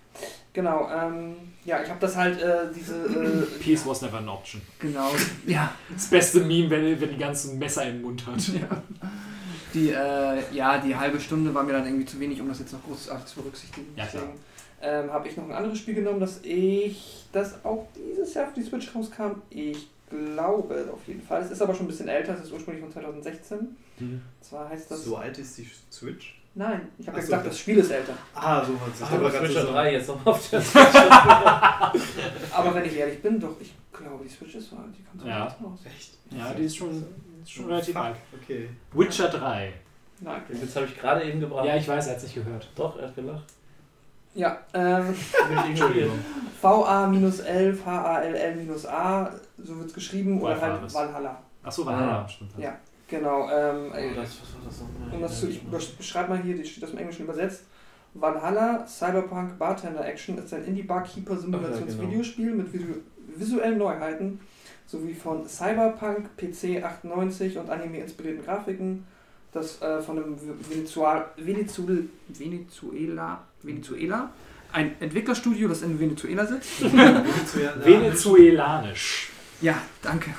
Genau, 0.52 0.90
ähm, 0.90 1.36
ja, 1.64 1.82
ich 1.82 1.88
habe 1.88 2.00
das 2.00 2.14
halt, 2.16 2.40
äh, 2.40 2.70
diese, 2.74 3.06
äh, 3.06 3.46
Peace 3.60 3.86
was 3.86 4.02
never 4.02 4.18
an 4.18 4.28
option. 4.28 4.60
genau, 4.78 5.10
ja, 5.46 5.74
Das 5.92 6.08
beste 6.08 6.40
Meme, 6.40 6.68
wenn, 6.68 7.00
wenn 7.00 7.10
die 7.10 7.16
ganzen 7.18 7.58
Messer 7.58 7.86
im 7.88 8.02
Mund 8.02 8.26
hat. 8.26 8.38
die, 9.72 9.88
äh, 9.88 10.54
ja, 10.54 10.76
die 10.78 10.94
halbe 10.94 11.18
Stunde 11.18 11.54
war 11.54 11.62
mir 11.62 11.72
dann 11.72 11.86
irgendwie 11.86 12.04
zu 12.04 12.20
wenig, 12.20 12.38
um 12.40 12.48
das 12.48 12.58
jetzt 12.58 12.74
noch 12.74 12.84
großartig 12.84 13.26
zu 13.26 13.40
berücksichtigen. 13.40 13.86
Ja, 13.96 14.04
klar. 14.04 14.24
Deswegen 14.24 14.38
ähm, 14.82 15.12
habe 15.12 15.28
ich 15.28 15.36
noch 15.36 15.44
ein 15.44 15.52
anderes 15.52 15.78
Spiel 15.78 15.94
genommen, 15.94 16.20
das 16.20 16.40
ich, 16.42 17.24
das 17.32 17.64
auch 17.64 17.86
dieses 17.96 18.34
Jahr 18.34 18.48
auf 18.48 18.52
die 18.52 18.62
Switch 18.62 18.94
rauskam. 18.94 19.40
Ich 19.48 19.88
glaube 20.34 20.88
auf 20.92 21.06
jeden 21.06 21.22
Fall. 21.22 21.42
Es 21.42 21.50
ist 21.50 21.62
aber 21.62 21.74
schon 21.74 21.86
ein 21.86 21.88
bisschen 21.88 22.08
älter, 22.08 22.34
es 22.34 22.40
ist 22.44 22.52
ursprünglich 22.52 22.82
von 22.82 22.92
2016. 22.92 23.76
Mhm. 23.98 24.22
Zwar 24.40 24.68
heißt 24.68 24.90
das. 24.90 25.04
So 25.04 25.16
alt 25.16 25.36
ist 25.38 25.56
die 25.58 25.68
Switch? 25.90 26.38
Nein, 26.54 26.88
ich 26.98 27.06
habe 27.08 27.16
ja 27.16 27.22
so, 27.22 27.28
gesagt, 27.30 27.46
das 27.46 27.58
Spiel 27.58 27.78
ist 27.78 27.90
älter. 27.90 28.12
Ah, 28.34 28.62
so 28.62 28.74
was. 28.74 29.00
Ich 29.00 29.06
Ach, 29.06 29.10
hab 29.10 29.18
aber 29.20 29.48
so- 29.48 29.72
3 29.72 29.92
jetzt 29.94 30.08
noch 30.08 30.26
auf 30.26 30.50
der 30.50 30.60
Aber 32.52 32.74
wenn 32.74 32.84
ich 32.84 32.96
ehrlich 32.96 33.22
bin, 33.22 33.40
doch, 33.40 33.56
ich 33.60 33.72
glaube, 33.92 34.22
die 34.24 34.28
Switch 34.28 34.54
ist 34.56 34.68
so 34.70 34.76
alt, 34.76 34.88
die 34.98 35.02
kommt 35.02 35.22
so 35.22 35.28
Ja. 35.28 35.44
raus. 35.44 35.80
Echt? 35.86 36.10
Ja, 36.30 36.52
die 36.52 36.64
ist 36.64 36.76
schon, 36.76 37.02
ist 37.42 37.52
schon 37.52 37.66
relativ 37.66 37.96
alt. 37.96 38.16
Okay. 38.42 38.68
Witcher 38.92 39.28
3. 39.28 39.72
Nein. 40.20 40.42
Jetzt 40.52 40.76
habe 40.76 40.86
ich 40.86 40.98
gerade 40.98 41.24
eben 41.24 41.40
gebracht. 41.40 41.64
Ja, 41.66 41.76
ich 41.76 41.88
weiß, 41.88 42.06
er 42.06 42.10
hat 42.12 42.18
es 42.18 42.24
nicht 42.24 42.34
gehört. 42.34 42.68
Doch, 42.76 42.98
er 42.98 43.08
hat 43.08 43.14
gelacht. 43.14 43.44
Ja, 44.34 44.58
ähm, 44.72 45.08
Will 45.08 45.14
ich 45.64 45.70
ignorieren. 45.70 46.10
VA-11, 46.60 47.84
HALL-A, 47.84 49.30
so 49.58 49.76
wird 49.78 49.88
es 49.88 49.94
geschrieben, 49.94 50.40
oder 50.40 50.60
halt 50.60 50.82
Valhalla. 50.82 50.94
Valhalla. 50.94 51.42
Achso, 51.62 51.86
ah. 51.88 52.26
stimmt. 52.28 52.52
Ja. 52.58 52.76
Genau, 53.08 53.48
ähm, 53.50 53.92
Oh, 53.92 54.14
das, 54.16 54.40
was 54.40 54.54
war 54.54 54.60
das 54.64 54.80
nochmal? 54.80 55.20
das 55.20 55.40
zu, 55.40 55.48
ich 55.48 55.60
besch- 55.70 55.96
beschreibe 55.98 56.30
mal 56.30 56.38
hier, 56.42 56.56
die 56.56 56.64
steht 56.64 56.82
das 56.82 56.90
im 56.90 56.98
Englischen 56.98 57.24
übersetzt. 57.24 57.64
Valhalla 58.14 58.86
Cyberpunk 58.86 59.58
Bartender 59.58 60.04
Action 60.06 60.38
ist 60.38 60.52
ein 60.54 60.64
Indie-Barkeeper-Simulationsvideospiel 60.64 62.52
mit 62.54 62.72
visu 62.72 62.94
visuellen 63.36 63.78
Neuheiten 63.78 64.40
sowie 64.86 65.14
von 65.14 65.46
Cyberpunk, 65.46 66.36
PC 66.36 66.82
98 66.84 67.56
und 67.58 67.70
Anime-inspirierten 67.70 68.44
Grafiken, 68.44 69.06
das 69.52 69.80
äh, 69.82 70.00
von 70.00 70.16
einem 70.18 70.36
Venezuela, 70.68 71.30
Venezuela, 71.36 73.40
Venezuela, 73.62 74.30
ein 74.72 74.94
Entwicklerstudio, 75.00 75.68
das 75.68 75.82
in 75.82 76.00
Venezuela 76.00 76.46
sitzt. 76.46 76.82
Venezuelanisch. 77.84 79.28
Ja, 79.60 79.74
danke. 80.00 80.30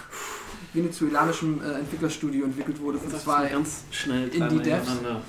Venezuelanischem 0.74 1.62
äh, 1.64 1.74
Entwicklerstudio 1.80 2.46
entwickelt 2.46 2.80
wurde 2.82 2.98
von 2.98 3.12
zwei 3.20 3.50
ganz 3.50 3.84
schnell 3.92 4.30
Indie-Devs. 4.30 4.90
hintereinander. 4.90 5.22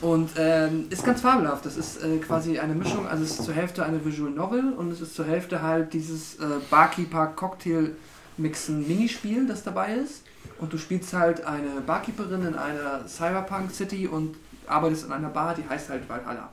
Und 0.00 0.30
ähm, 0.36 0.86
ist 0.90 1.04
ganz 1.04 1.22
fabelhaft. 1.22 1.66
Das 1.66 1.76
ist 1.76 2.04
äh, 2.04 2.18
quasi 2.18 2.60
eine 2.60 2.74
Mischung, 2.74 3.08
also 3.08 3.24
es 3.24 3.30
ist 3.32 3.42
zur 3.42 3.54
Hälfte 3.54 3.84
eine 3.84 4.04
Visual 4.04 4.30
Novel 4.30 4.72
und 4.74 4.92
es 4.92 5.00
ist 5.00 5.16
zur 5.16 5.24
Hälfte 5.24 5.60
halt 5.60 5.92
dieses 5.92 6.36
äh, 6.36 6.46
Barkeeper-Cocktail-Mixen-Minispiel, 6.70 9.48
das 9.48 9.64
dabei 9.64 9.94
ist. 9.94 10.22
Und 10.58 10.72
du 10.72 10.78
spielst 10.78 11.12
halt 11.12 11.44
eine 11.44 11.80
Barkeeperin 11.86 12.42
in 12.42 12.54
einer 12.54 13.06
Cyberpunk-City 13.06 14.08
und 14.08 14.36
arbeitest 14.66 15.06
in 15.06 15.12
einer 15.12 15.28
Bar, 15.28 15.54
die 15.54 15.68
heißt 15.68 15.88
halt 15.88 16.08
Valhalla. 16.08 16.50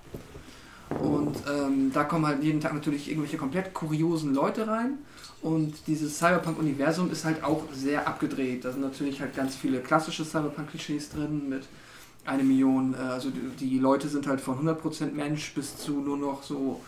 Und 0.90 1.36
ähm, 1.50 1.92
da 1.92 2.04
kommen 2.04 2.26
halt 2.28 2.44
jeden 2.44 2.62
Tag 2.62 2.74
natürlich 2.74 3.10
irgendwelche 3.10 3.38
komplett 3.38 3.74
kuriosen 3.74 4.34
Leute 4.34 4.68
rein. 4.68 5.00
Und 5.42 5.74
dieses 5.88 6.18
Cyberpunk-Universum 6.18 7.12
ist 7.12 7.26
halt 7.26 7.44
auch 7.44 7.64
sehr 7.74 8.08
abgedreht. 8.08 8.66
Da 8.66 8.72
sind 8.72 8.82
natürlich 8.82 9.22
halt 9.22 9.36
ganz 9.36 9.56
viele 9.56 9.80
klassische 9.80 10.24
Cyberpunk-Klischees 10.24 11.10
drin 11.10 11.50
mit 11.50 11.64
eine 12.26 12.44
Million, 12.44 12.94
äh, 12.94 12.98
also 12.98 13.30
die, 13.60 13.80
Leute 13.80 14.08
sind 14.08 14.28
halt 14.28 14.42
von 14.42 14.68
100% 14.68 15.12
Mensch 15.12 15.54
bis 15.54 15.78
zu 15.78 16.02
nur 16.02 16.18
noch 16.18 16.44
so, 16.44 16.82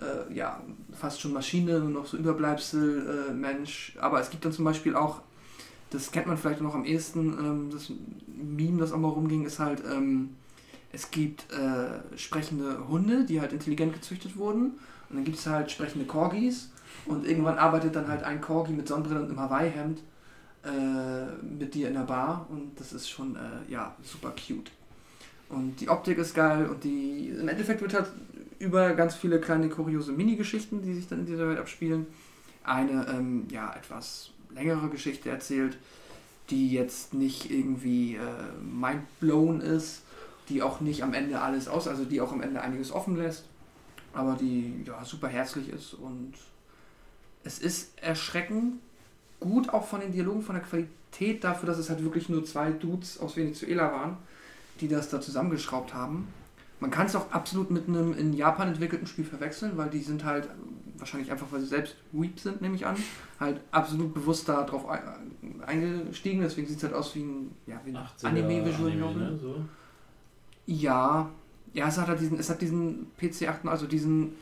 äh, 0.00 0.32
ja, 0.34 0.60
fast 0.98 1.20
schon 1.20 1.32
Maschine, 1.32 1.80
nur 1.80 1.90
noch 1.90 2.06
so 2.06 2.16
Überbleibsel 2.16 3.28
äh, 3.30 3.32
Mensch. 3.34 3.94
Aber 4.00 4.20
es 4.20 4.30
gibt 4.30 4.44
dann 4.44 4.52
zum 4.52 4.64
Beispiel 4.64 4.96
auch, 4.96 5.20
das 5.90 6.12
kennt 6.12 6.26
man 6.26 6.36
vielleicht 6.36 6.60
noch 6.60 6.74
am 6.74 6.84
ehesten, 6.84 7.32
ähm, 7.38 7.70
das 7.72 7.92
Meme, 8.26 8.78
das 8.78 8.92
auch 8.92 8.98
mal 8.98 9.08
rumging, 9.08 9.44
ist 9.44 9.58
halt, 9.58 9.82
ähm, 9.90 10.30
es 10.92 11.10
gibt 11.10 11.50
äh, 11.52 12.16
sprechende 12.16 12.88
Hunde, 12.88 13.24
die 13.24 13.40
halt 13.40 13.52
intelligent 13.52 13.92
gezüchtet 13.92 14.36
wurden. 14.36 14.72
Und 15.08 15.16
dann 15.16 15.24
gibt 15.24 15.38
es 15.38 15.46
halt 15.46 15.70
sprechende 15.70 16.06
Corgis. 16.06 16.70
Und 17.06 17.26
irgendwann 17.26 17.58
arbeitet 17.58 17.96
dann 17.96 18.08
halt 18.08 18.22
ein 18.22 18.40
Corgi 18.40 18.72
mit 18.72 18.88
Sonnenbrille 18.88 19.20
und 19.20 19.28
einem 19.28 19.40
Hawaii-Hemd 19.40 20.00
äh, 20.64 21.44
mit 21.44 21.74
dir 21.74 21.88
in 21.88 21.94
der 21.94 22.02
Bar. 22.02 22.46
Und 22.50 22.78
das 22.78 22.92
ist 22.92 23.08
schon, 23.08 23.36
äh, 23.36 23.70
ja, 23.70 23.94
super 24.02 24.30
cute. 24.32 24.70
Und 25.48 25.80
die 25.80 25.88
Optik 25.88 26.18
ist 26.18 26.34
geil 26.34 26.66
und 26.66 26.84
die 26.84 27.28
im 27.28 27.48
Endeffekt 27.48 27.80
wird 27.80 27.94
halt 27.94 28.10
über 28.58 28.92
ganz 28.94 29.14
viele 29.14 29.40
kleine 29.40 29.68
kuriose 29.68 30.12
Mini-Geschichten, 30.12 30.82
die 30.82 30.94
sich 30.94 31.08
dann 31.08 31.20
in 31.20 31.26
dieser 31.26 31.48
Welt 31.48 31.58
abspielen, 31.58 32.06
eine 32.64 33.06
ähm, 33.08 33.46
ja 33.50 33.72
etwas 33.74 34.30
längere 34.50 34.88
Geschichte 34.88 35.30
erzählt, 35.30 35.76
die 36.50 36.70
jetzt 36.70 37.14
nicht 37.14 37.50
irgendwie 37.50 38.16
äh, 38.16 38.20
mindblown 38.62 39.60
ist, 39.60 40.02
die 40.48 40.62
auch 40.62 40.80
nicht 40.80 41.02
am 41.02 41.14
Ende 41.14 41.40
alles 41.40 41.68
aus, 41.68 41.88
also 41.88 42.04
die 42.04 42.20
auch 42.20 42.32
am 42.32 42.40
Ende 42.40 42.60
einiges 42.60 42.90
offen 42.90 43.16
lässt, 43.16 43.44
aber 44.14 44.36
die 44.40 44.84
ja 44.86 45.04
super 45.04 45.28
herzlich 45.28 45.68
ist 45.68 45.94
und 45.94 46.34
es 47.44 47.58
ist 47.58 48.02
erschreckend 48.02 48.74
gut 49.40 49.68
auch 49.70 49.86
von 49.86 50.00
den 50.00 50.12
Dialogen, 50.12 50.42
von 50.42 50.56
der 50.56 50.64
Qualität 50.64 51.44
dafür, 51.44 51.66
dass 51.66 51.78
es 51.78 51.88
halt 51.88 52.02
wirklich 52.02 52.28
nur 52.28 52.44
zwei 52.44 52.70
Dudes 52.70 53.20
aus 53.20 53.36
Venezuela 53.36 53.92
waren, 53.92 54.16
die 54.80 54.88
das 54.88 55.08
da 55.08 55.20
zusammengeschraubt 55.20 55.94
haben. 55.94 56.28
Man 56.80 56.90
kann 56.90 57.06
es 57.06 57.16
auch 57.16 57.32
absolut 57.32 57.70
mit 57.70 57.88
einem 57.88 58.14
in 58.14 58.32
Japan 58.32 58.68
entwickelten 58.68 59.06
Spiel 59.06 59.24
verwechseln, 59.24 59.76
weil 59.76 59.90
die 59.90 60.00
sind 60.00 60.24
halt, 60.24 60.48
wahrscheinlich 60.98 61.30
einfach, 61.30 61.46
weil 61.50 61.60
sie 61.60 61.66
selbst 61.66 61.96
Weep 62.12 62.38
sind, 62.40 62.60
nehme 62.60 62.74
ich 62.74 62.86
an, 62.86 62.96
halt 63.40 63.60
absolut 63.70 64.12
bewusst 64.14 64.48
da 64.48 64.62
drauf 64.64 64.86
ein- 64.88 65.62
eingestiegen. 65.66 66.40
Deswegen 66.42 66.66
sieht 66.66 66.78
es 66.78 66.82
halt 66.84 66.94
aus 66.94 67.14
wie 67.14 67.22
ein, 67.22 67.52
ja, 67.66 67.80
wie 67.84 67.90
ein 67.90 67.96
18er 67.96 68.26
Anime-Visual 68.28 68.90
Anime, 68.90 69.00
Novel. 69.06 69.30
ne? 69.32 69.38
so. 69.38 69.64
Ja, 70.66 71.30
ja, 71.72 71.88
es 71.88 71.98
hat 71.98 72.08
halt 72.08 72.20
diesen, 72.20 72.38
es 72.38 72.50
hat 72.50 72.60
diesen 72.60 73.06
PC-8, 73.20 73.66
also 73.68 73.86
diesen, 73.86 74.32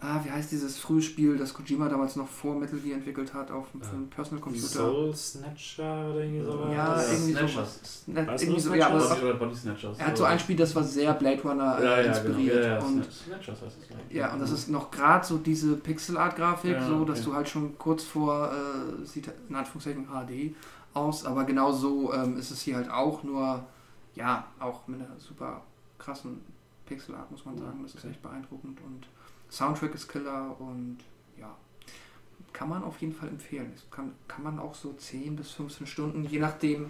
ah, 0.00 0.20
wie 0.24 0.30
heißt 0.30 0.52
dieses 0.52 0.78
frühe 0.78 1.00
Spiel, 1.00 1.38
das 1.38 1.54
Kojima 1.54 1.88
damals 1.88 2.16
noch 2.16 2.28
vor 2.28 2.54
Metal 2.54 2.78
Gear 2.78 2.96
entwickelt 2.96 3.32
hat 3.32 3.50
auf 3.50 3.70
dem, 3.70 3.82
einen 3.82 4.10
Personal 4.10 4.42
Computer. 4.42 4.66
Soul 4.66 5.14
Snatcher 5.14 6.10
oder 6.10 6.20
irgendwie 6.20 6.44
sowas. 6.44 6.72
Ja, 6.72 7.02
irgendwie 7.02 7.32
so. 7.32 7.38
Snatchers. 7.38 8.04
Weißt 8.06 8.42
du, 8.42 8.46
irgendwie 8.46 8.60
so, 8.60 8.74
ja, 8.74 8.88
aber 8.88 9.00
Snatchers 9.00 9.60
Snatchers. 9.62 9.98
er 9.98 10.06
hat 10.06 10.16
so 10.16 10.24
ein 10.24 10.38
Spiel, 10.38 10.56
das 10.56 10.74
war 10.74 10.84
sehr 10.84 11.14
Blade 11.14 11.42
Runner 11.42 11.78
äh, 11.78 11.84
ja, 11.84 12.00
ja, 12.00 12.06
inspiriert. 12.08 12.54
Genau. 12.54 12.66
Ja, 12.66 12.78
ja, 12.78 12.84
und, 12.84 13.12
Snatchers 13.12 13.62
heißt 13.62 13.76
es. 13.80 13.88
glaub 13.88 14.00
ich. 14.08 14.16
ja, 14.16 14.32
und 14.32 14.40
das 14.40 14.50
ist 14.50 14.68
noch 14.68 14.90
gerade 14.90 15.26
so 15.26 15.38
diese 15.38 15.76
Pixel-Art-Grafik, 15.76 16.72
Ja, 16.72 16.86
so 16.86 17.04
dass 17.04 17.20
okay. 17.20 17.28
du 17.30 17.34
halt 17.34 17.48
schon 17.48 17.78
kurz 17.78 18.04
vor, 18.04 18.52
äh, 18.52 19.04
sieht 19.06 19.30
in 19.48 19.54
Anführungszeichen 19.54 20.06
HD 20.06 20.54
aus, 20.92 21.24
aber 21.24 21.44
genau 21.44 21.72
so 21.72 22.12
ähm, 22.12 22.36
ist 22.38 22.50
es 22.50 22.60
hier 22.60 22.76
halt 22.76 22.90
auch, 22.90 23.22
nur 23.22 23.64
ja, 24.14 24.46
auch 24.58 24.86
mit 24.88 25.00
einer 25.00 25.18
super 25.18 25.62
krassen 25.98 26.40
Pixel-Art, 26.86 27.30
muss 27.30 27.44
man 27.44 27.56
sagen. 27.58 27.80
Das 27.82 27.94
ist 27.94 28.04
echt 28.04 28.22
beeindruckend 28.22 28.80
und 28.82 29.06
Soundtrack 29.56 29.94
ist 29.94 30.08
Killer 30.08 30.54
und 30.58 30.98
ja, 31.40 31.54
kann 32.52 32.68
man 32.68 32.82
auf 32.84 33.00
jeden 33.00 33.14
Fall 33.14 33.28
empfehlen. 33.28 33.70
Das 33.74 33.84
kann, 33.90 34.12
kann 34.28 34.44
man 34.44 34.58
auch 34.58 34.74
so 34.74 34.92
10 34.92 35.36
bis 35.36 35.50
15 35.52 35.86
Stunden, 35.86 36.24
je 36.24 36.38
nachdem, 36.38 36.86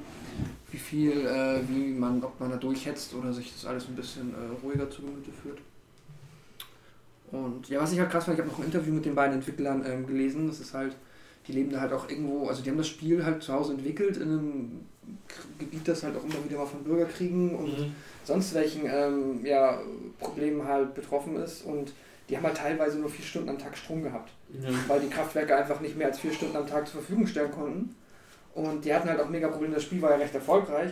wie 0.71 0.79
viel, 0.79 1.27
äh, 1.27 1.61
wie 1.69 1.93
man, 1.93 2.23
ob 2.25 2.39
man 2.41 2.51
da 2.51 2.57
durchhetzt 2.57 3.15
oder 3.15 3.33
sich 3.33 3.53
das 3.53 3.67
alles 3.67 3.87
ein 3.89 3.95
bisschen 3.97 4.35
äh, 4.35 4.65
ruhiger 4.65 4.91
zu 4.91 5.03
Gemüte 5.03 5.31
führt. 5.31 5.61
Und 7.31 7.69
ja, 7.69 7.81
was 7.81 7.93
ich 7.93 7.99
halt 7.99 8.11
krass 8.11 8.25
fand, 8.25 8.37
ich 8.39 8.45
habe 8.45 8.51
noch 8.53 8.59
ein 8.61 8.67
Interview 8.67 8.95
mit 8.95 9.05
den 9.05 9.15
beiden 9.15 9.35
Entwicklern 9.37 9.85
ähm, 9.87 10.07
gelesen. 10.07 10.47
Das 10.47 10.61
ist 10.61 10.75
halt, 10.75 10.97
die 11.47 11.53
leben 11.53 11.71
da 11.71 11.81
halt 11.81 11.93
auch 11.93 12.09
irgendwo, 12.09 12.49
also 12.49 12.63
die 12.63 12.71
haben 12.71 12.79
das 12.79 12.89
Spiel 12.89 13.25
halt 13.25 13.43
zu 13.43 13.53
Hause 13.53 13.73
entwickelt 13.75 14.17
in 14.17 14.23
einem 14.31 14.81
Gebiet, 15.59 15.87
das 15.87 16.03
halt 16.03 16.17
auch 16.17 16.25
immer 16.25 16.45
wieder 16.45 16.59
mal 16.59 16.67
von 16.67 16.85
Bürgerkriegen 16.85 17.55
und 17.55 17.79
Mhm. 17.79 17.93
sonst 18.25 18.55
welchen 18.55 18.83
ähm, 18.87 19.45
ja, 19.45 19.81
Problemen 20.19 20.65
halt 20.65 20.95
betroffen 20.95 21.37
ist. 21.37 21.63
Und 21.65 21.93
die 22.29 22.37
haben 22.37 22.45
halt 22.45 22.57
teilweise 22.57 22.99
nur 22.99 23.09
vier 23.09 23.25
Stunden 23.25 23.49
am 23.51 23.59
Tag 23.59 23.77
Strom 23.77 24.03
gehabt 24.03 24.31
Ja. 24.53 24.69
weil 24.89 25.01
die 25.01 25.09
Kraftwerke 25.09 25.57
einfach 25.57 25.81
nicht 25.81 25.97
mehr 25.97 26.09
als 26.09 26.19
vier 26.19 26.33
Stunden 26.33 26.57
am 26.57 26.67
Tag 26.67 26.87
zur 26.89 27.01
Verfügung 27.01 27.27
stellen 27.27 27.51
konnten. 27.53 27.95
Und 28.55 28.85
die 28.85 28.93
hatten 28.95 29.09
halt 29.09 29.21
auch 29.21 29.29
mega 29.29 29.49
Probleme. 29.49 29.75
Das 29.75 29.83
Spiel 29.85 30.01
war 30.01 30.11
ja 30.13 30.17
recht 30.17 30.35
erfolgreich, 30.35 30.91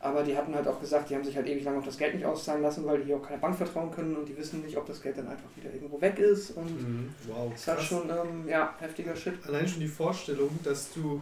aber 0.00 0.22
die 0.24 0.36
hatten 0.36 0.54
halt 0.54 0.66
auch 0.66 0.80
gesagt, 0.80 1.08
die 1.08 1.14
haben 1.14 1.22
sich 1.24 1.36
halt 1.36 1.46
ewig 1.46 1.62
lang 1.64 1.78
auf 1.78 1.84
das 1.84 1.96
Geld 1.96 2.14
nicht 2.16 2.26
auszahlen 2.26 2.62
lassen, 2.62 2.84
weil 2.84 3.00
die 3.00 3.14
auch 3.14 3.22
keine 3.22 3.40
Bank 3.40 3.56
vertrauen 3.56 3.90
können 3.92 4.16
und 4.16 4.28
die 4.28 4.36
wissen 4.36 4.60
nicht, 4.62 4.76
ob 4.76 4.86
das 4.86 5.00
Geld 5.00 5.16
dann 5.16 5.28
einfach 5.28 5.48
wieder 5.54 5.72
irgendwo 5.72 6.00
weg 6.00 6.18
ist. 6.18 6.50
Und 6.56 6.66
Mhm. 6.66 7.08
Wow. 7.28 7.52
hat 7.66 7.76
krass. 7.76 7.84
schon, 7.86 8.10
ähm, 8.10 8.48
ja, 8.48 8.74
heftiger 8.80 9.14
Shit. 9.14 9.34
Allein 9.46 9.66
schon 9.68 9.80
die 9.80 9.86
Vorstellung, 9.88 10.50
dass 10.64 10.92
du, 10.92 11.20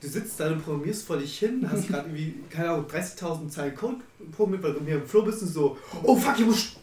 du 0.00 0.06
sitzt 0.08 0.38
da 0.38 0.46
und 0.52 0.62
programmierst 0.64 1.04
vor 1.04 1.16
dich 1.18 1.36
hin, 1.38 1.68
hast 1.70 1.88
gerade 1.88 2.08
irgendwie, 2.08 2.36
keine 2.48 2.70
Ahnung, 2.70 2.86
30.000 2.86 3.48
Zeilen 3.50 3.74
Code 3.74 3.96
programmiert, 4.30 4.62
weil 4.62 4.74
du 4.74 4.80
mir 4.80 4.94
im 4.96 5.06
Flow 5.06 5.22
bist 5.22 5.42
und 5.42 5.48
so, 5.48 5.76
oh 6.04 6.14
fuck, 6.16 6.38
ich 6.38 6.46
muss 6.46 6.76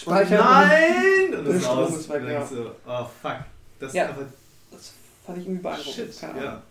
Speichern. 0.00 0.38
Nein! 0.38 1.24
Und 1.26 1.32
Der 1.32 1.42
das 1.42 1.54
ist 1.56 1.62
Strom 1.64 1.78
aus. 1.78 1.96
ist 1.96 2.08
weg, 2.08 2.22
und 2.22 2.30
ja. 2.30 2.46
so, 2.46 2.70
oh 2.86 3.04
fuck. 3.22 3.36
Das 3.80 3.92
Ja. 3.92 4.04
ist 4.04 4.10
einfach 4.10 4.22
Das 4.70 4.92
fand 5.26 5.38
ich 5.38 5.44
irgendwie 5.44 5.62
beeindruckend. 5.62 5.94
shit. 5.94 6.20
Keine 6.20 6.48
Ahnung. 6.48 6.62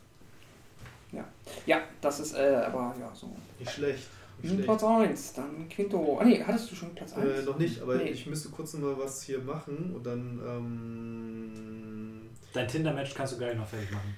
Ja, 1.11 1.23
Ja, 1.65 1.81
das 2.01 2.19
ist 2.19 2.33
äh, 2.33 2.61
aber 2.65 2.93
ja 2.99 3.11
so. 3.13 3.35
nicht 3.59 3.71
schlecht. 3.71 4.07
Nicht 4.41 4.53
Hm. 4.55 4.63
Platz 4.65 4.83
1, 4.83 5.33
dann 5.33 5.67
Quinto. 5.69 6.19
Ah 6.21 6.23
nee, 6.23 6.43
hattest 6.45 6.71
du 6.71 6.75
schon 6.75 6.93
Platz 6.93 7.13
1? 7.13 7.25
Äh, 7.25 7.43
noch 7.43 7.57
nicht, 7.57 7.81
aber 7.81 7.95
Nee. 7.95 8.09
ich 8.09 8.27
müsste 8.27 8.49
kurz 8.49 8.73
noch 8.75 8.81
mal 8.81 8.97
was 9.03 9.23
hier 9.23 9.39
machen 9.39 9.93
und 9.95 10.05
dann, 10.05 10.39
ähm, 10.47 12.21
Dein 12.53 12.67
Tinder-Match 12.67 13.13
kannst 13.15 13.33
du 13.33 13.37
gleich 13.37 13.55
noch 13.55 13.67
fertig 13.67 13.89
machen. 13.91 14.15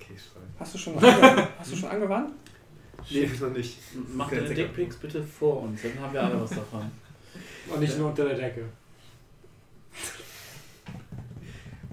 okay, 0.00 0.14
schreib. 0.16 0.42
Hast 0.58 0.74
du 0.74 0.78
schon, 0.78 1.00
hast 1.58 1.72
du 1.72 1.76
schon 1.76 1.88
angewandt? 1.90 2.32
Nee, 3.10 3.30
noch 3.40 3.50
nicht. 3.50 3.78
Mach 4.14 4.30
deine. 4.30 4.54
Dickpics 4.54 4.96
bitte 4.96 5.22
vor 5.22 5.62
uns, 5.62 5.82
dann 5.82 5.98
haben 6.00 6.12
wir 6.14 6.22
alle 6.22 6.40
was 6.40 6.50
davon. 6.50 6.90
Und 7.72 7.80
nicht 7.80 7.98
nur 7.98 8.10
unter 8.10 8.24
der 8.26 8.36
Decke. 8.36 8.64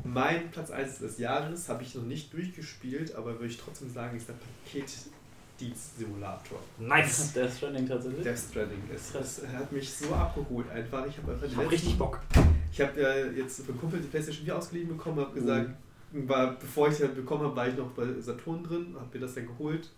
Mein 0.04 0.50
Platz 0.52 0.72
1 0.72 1.00
des 1.00 1.18
Jahres 1.20 1.70
habe 1.70 1.84
ich 1.84 1.96
noch 1.96 2.04
nicht 2.04 2.34
durchgespielt, 2.34 3.16
aber 3.16 3.34
würde 3.36 3.46
ich 3.48 3.58
trotzdem 3.58 3.90
sagen, 3.90 4.18
ist 4.18 4.28
der 4.28 4.34
Paketdienst-Simulator. 4.66 6.60
Nice! 6.80 7.32
Death 7.36 7.52
Stranding 7.56 7.88
tatsächlich? 7.88 8.24
Death 8.24 8.40
Stranding. 8.40 8.80
Es, 8.94 9.16
es 9.16 9.42
hat 9.48 9.72
mich 9.72 9.90
so 9.94 10.14
abgeholt 10.14 10.70
einfach. 10.70 11.06
Ich 11.06 11.18
habe 11.18 11.32
einfach 11.34 11.46
die 11.48 11.54
Ich 11.54 11.58
hab 11.58 11.72
letzten- 11.72 11.86
richtig 11.88 11.98
Bock. 11.98 12.20
Ich 12.74 12.82
habe 12.82 13.00
äh, 13.02 13.32
jetzt 13.38 13.66
für 13.66 13.74
Kumpel 13.74 14.00
die 14.02 14.08
PlayStation 14.08 14.46
4 14.46 14.58
ausgeliehen 14.58 14.88
bekommen, 14.90 15.20
habe 15.20 15.34
gesagt, 15.40 15.70
war, 16.14 16.56
bevor 16.56 16.88
ich 16.90 16.96
sie 16.96 17.04
halt 17.04 17.16
bekommen 17.16 17.44
habe, 17.44 17.56
war 17.56 17.68
ich 17.68 17.76
noch 17.78 17.90
bei 17.92 18.06
Saturn 18.20 18.64
drin, 18.64 18.96
habe 19.00 19.08
mir 19.14 19.20
das 19.26 19.36
dann 19.36 19.46
geholt. 19.48 19.90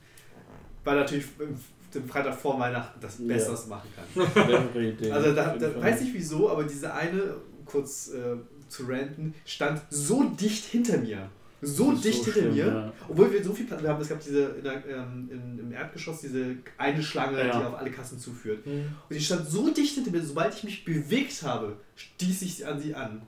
War 0.83 0.95
natürlich 0.95 1.25
ähm, 1.39 1.55
den 1.95 2.07
Freitag 2.07 2.35
vor 2.35 2.59
Weihnachten 2.59 2.99
das 2.99 3.19
Ja. 3.19 3.35
Man 3.67 3.69
machen 3.69 3.89
kann. 3.95 5.11
Also 5.11 5.33
da, 5.33 5.55
da 5.55 5.81
weiß 5.81 6.01
ich 6.01 6.13
wieso, 6.13 6.49
aber 6.49 6.63
diese 6.63 6.93
eine, 6.93 7.35
kurz 7.65 8.09
äh, 8.09 8.35
zu 8.67 8.83
ranten, 8.87 9.33
stand 9.45 9.81
so 9.89 10.23
dicht 10.23 10.65
hinter 10.65 10.97
mir. 10.97 11.29
So 11.61 11.93
dicht 11.93 12.25
so 12.25 12.25
hinter 12.25 12.31
schlimm, 12.41 12.53
mir. 12.55 12.65
ja. 12.67 12.93
Obwohl 13.07 13.31
wir 13.31 13.43
so 13.43 13.53
viel 13.53 13.65
Platz 13.65 13.81
haben. 13.83 14.01
Es 14.01 14.09
gab 14.09 14.19
diese 14.19 14.43
in 14.57 14.63
der, 14.63 14.85
ähm, 14.85 15.29
in, 15.31 15.59
im 15.59 15.71
Erdgeschoss 15.71 16.19
diese 16.21 16.57
eine 16.77 17.01
Schlange, 17.01 17.37
Ja. 17.39 17.57
die 17.59 17.65
auf 17.65 17.75
alle 17.77 17.89
Kassen 17.89 18.19
zuführt. 18.19 18.65
Mhm. 18.65 18.71
Und 19.09 19.15
die 19.15 19.21
stand 19.21 19.47
so 19.49 19.69
dicht 19.71 19.95
hinter 19.95 20.11
mir, 20.11 20.21
sobald 20.21 20.53
ich 20.55 20.63
mich 20.65 20.83
bewegt 20.83 21.41
habe, 21.43 21.77
stieß 21.95 22.41
ich 22.41 22.67
an 22.67 22.79
sie 22.79 22.93
an. 22.93 23.21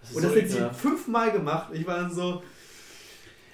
Das 0.00 0.12
Und 0.12 0.22
so 0.22 0.28
das 0.28 0.42
hat 0.42 0.48
sie 0.50 0.78
fünfmal 0.80 1.32
gemacht. 1.32 1.72
Ich 1.72 1.86
war 1.86 1.96
dann 1.96 2.12
so. 2.14 2.42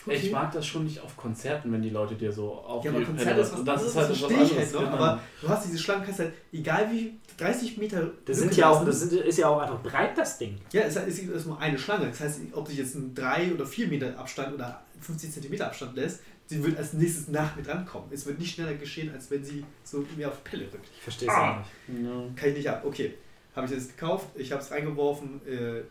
Ich 0.07 0.33
mag 0.33 0.51
das 0.53 0.67
schon 0.67 0.85
nicht 0.85 1.01
auf 1.01 1.17
Konzerten, 1.17 1.73
wenn 1.73 1.83
die 1.83 1.91
Leute 1.91 2.15
dir 2.15 2.33
so 2.33 2.53
auf 2.55 2.85
Ja, 2.85 2.91
aber 2.91 3.01
die 3.01 3.07
Konzert 3.07 3.37
ist 3.39 3.53
was 3.53 3.65
das 3.65 3.83
ist 3.85 3.97
halt 3.97 4.11
was 4.11 4.19
verstehe 4.19 4.37
ich 4.45 4.51
anderes. 4.51 4.59
halt 4.59 4.73
noch, 4.75 4.81
genau. 4.93 4.95
aber 5.05 5.21
du 5.43 5.49
hast 5.49 5.67
diese 5.67 5.79
Schlangen, 5.79 6.05
kannst 6.05 6.21
halt, 6.21 6.33
egal 6.53 6.91
wie 6.91 7.15
30 7.37 7.77
Meter. 7.79 8.11
Das, 8.25 8.39
sind 8.39 8.57
ja 8.57 8.71
auch, 8.71 8.85
das 8.85 9.01
sind, 9.01 9.13
ist 9.13 9.39
ja 9.39 9.49
auch 9.49 9.59
einfach 9.61 9.83
breit, 9.83 10.17
das 10.17 10.39
Ding. 10.39 10.57
Ja, 10.73 10.83
es 10.83 10.97
ist, 10.97 11.19
ist 11.19 11.47
nur 11.47 11.59
eine 11.61 11.79
Schlange. 11.79 12.07
Das 12.09 12.21
heißt, 12.21 12.41
ob 12.53 12.67
sich 12.69 12.79
jetzt 12.79 12.95
ein 12.95 13.15
3 13.15 13.53
oder 13.53 13.67
4 13.67 13.89
Meter 13.89 14.19
Abstand 14.19 14.55
oder 14.55 14.83
50 15.01 15.33
Zentimeter 15.33 15.67
Abstand 15.67 15.95
lässt, 15.97 16.21
sie 16.47 16.65
wird 16.65 16.77
als 16.79 16.93
nächstes 16.95 17.29
nach 17.29 17.55
mir 17.57 17.63
drankommen. 17.63 18.09
Es 18.11 18.27
wird 18.27 18.39
nicht 18.39 18.55
schneller 18.55 18.75
geschehen, 18.75 19.13
als 19.13 19.31
wenn 19.31 19.45
sie 19.45 19.65
so 19.85 20.05
mir 20.17 20.29
auf 20.29 20.39
die 20.45 20.49
Pelle 20.51 20.65
rückt. 20.65 20.89
Ich 20.97 21.03
verstehe 21.03 21.29
es 21.29 21.35
Ah. 21.35 21.53
auch 21.53 21.57
nicht. 21.89 22.05
Ja. 22.05 22.11
Kann 22.37 22.49
ich 22.51 22.57
nicht 22.57 22.69
ab. 22.71 22.83
Okay, 22.87 23.15
habe 23.55 23.67
ich 23.67 23.73
das 23.75 23.89
gekauft, 23.89 24.27
ich 24.35 24.51
habe 24.51 24.63
es 24.63 24.71
reingeworfen. 24.71 25.41
Äh, 25.47 25.83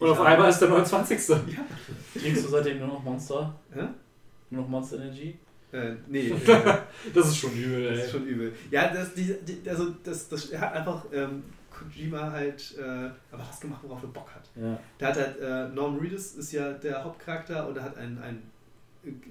Und 0.00 0.06
ich 0.06 0.12
auf 0.12 0.20
einmal 0.20 0.50
ist 0.50 0.58
der 0.58 0.68
29. 0.68 1.36
Trinkst 2.14 2.44
du 2.44 2.48
seitdem 2.48 2.78
nur 2.78 2.88
noch 2.88 3.02
Monster? 3.04 3.54
Hä? 3.72 3.82
Nur 4.50 4.62
noch 4.62 4.68
Monster 4.68 4.96
Energy? 4.96 5.38
Äh, 5.72 5.92
nee, 6.08 6.28
äh, 6.30 6.34
Das 7.14 7.28
ist 7.28 7.36
schon 7.36 7.52
übel, 7.54 7.84
das 7.90 7.98
ey. 7.98 8.04
ist 8.06 8.10
schon 8.10 8.26
übel. 8.26 8.52
Ja, 8.70 8.92
das, 8.92 9.14
die, 9.14 9.32
die, 9.46 9.68
also 9.70 9.90
das, 10.02 10.28
das 10.28 10.46
er 10.50 10.60
hat 10.60 10.72
einfach 10.74 11.04
ähm, 11.12 11.44
Kojima 11.70 12.32
halt 12.32 12.74
äh, 12.76 12.82
aber 13.30 13.44
was 13.48 13.60
gemacht, 13.60 13.80
worauf 13.84 14.02
er 14.02 14.08
Bock 14.08 14.28
hat. 14.34 14.48
Ja. 14.56 14.76
Der 14.98 15.08
hat 15.08 15.16
halt, 15.16 15.38
äh, 15.40 15.68
Norman 15.74 16.00
Reedus 16.00 16.34
ist 16.34 16.50
ja 16.52 16.72
der 16.72 17.04
Hauptcharakter 17.04 17.68
und 17.68 17.76
er 17.76 17.84
hat 17.84 17.96
ein, 17.98 18.18
ein 18.20 18.42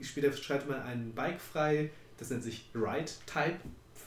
später 0.02 0.32
schreibt 0.32 0.70
man 0.70 0.82
ein 0.82 1.12
Bike 1.14 1.42
frei, 1.42 1.90
das 2.18 2.30
nennt 2.30 2.44
sich 2.44 2.70
Ride 2.74 3.12
Type 3.26 3.58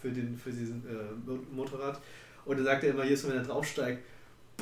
für, 0.01 0.11
den, 0.11 0.37
für 0.39 0.51
diesen 0.51 0.83
äh, 0.89 1.31
Mo- 1.31 1.39
Motorrad. 1.53 2.01
Und 2.47 2.57
er 2.59 2.65
sagt 2.65 2.83
er 2.85 2.91
immer 2.91 3.05
jedes 3.05 3.23
Mal, 3.25 3.31
wenn 3.35 3.39
er 3.39 3.45
draufsteigt, 3.45 4.03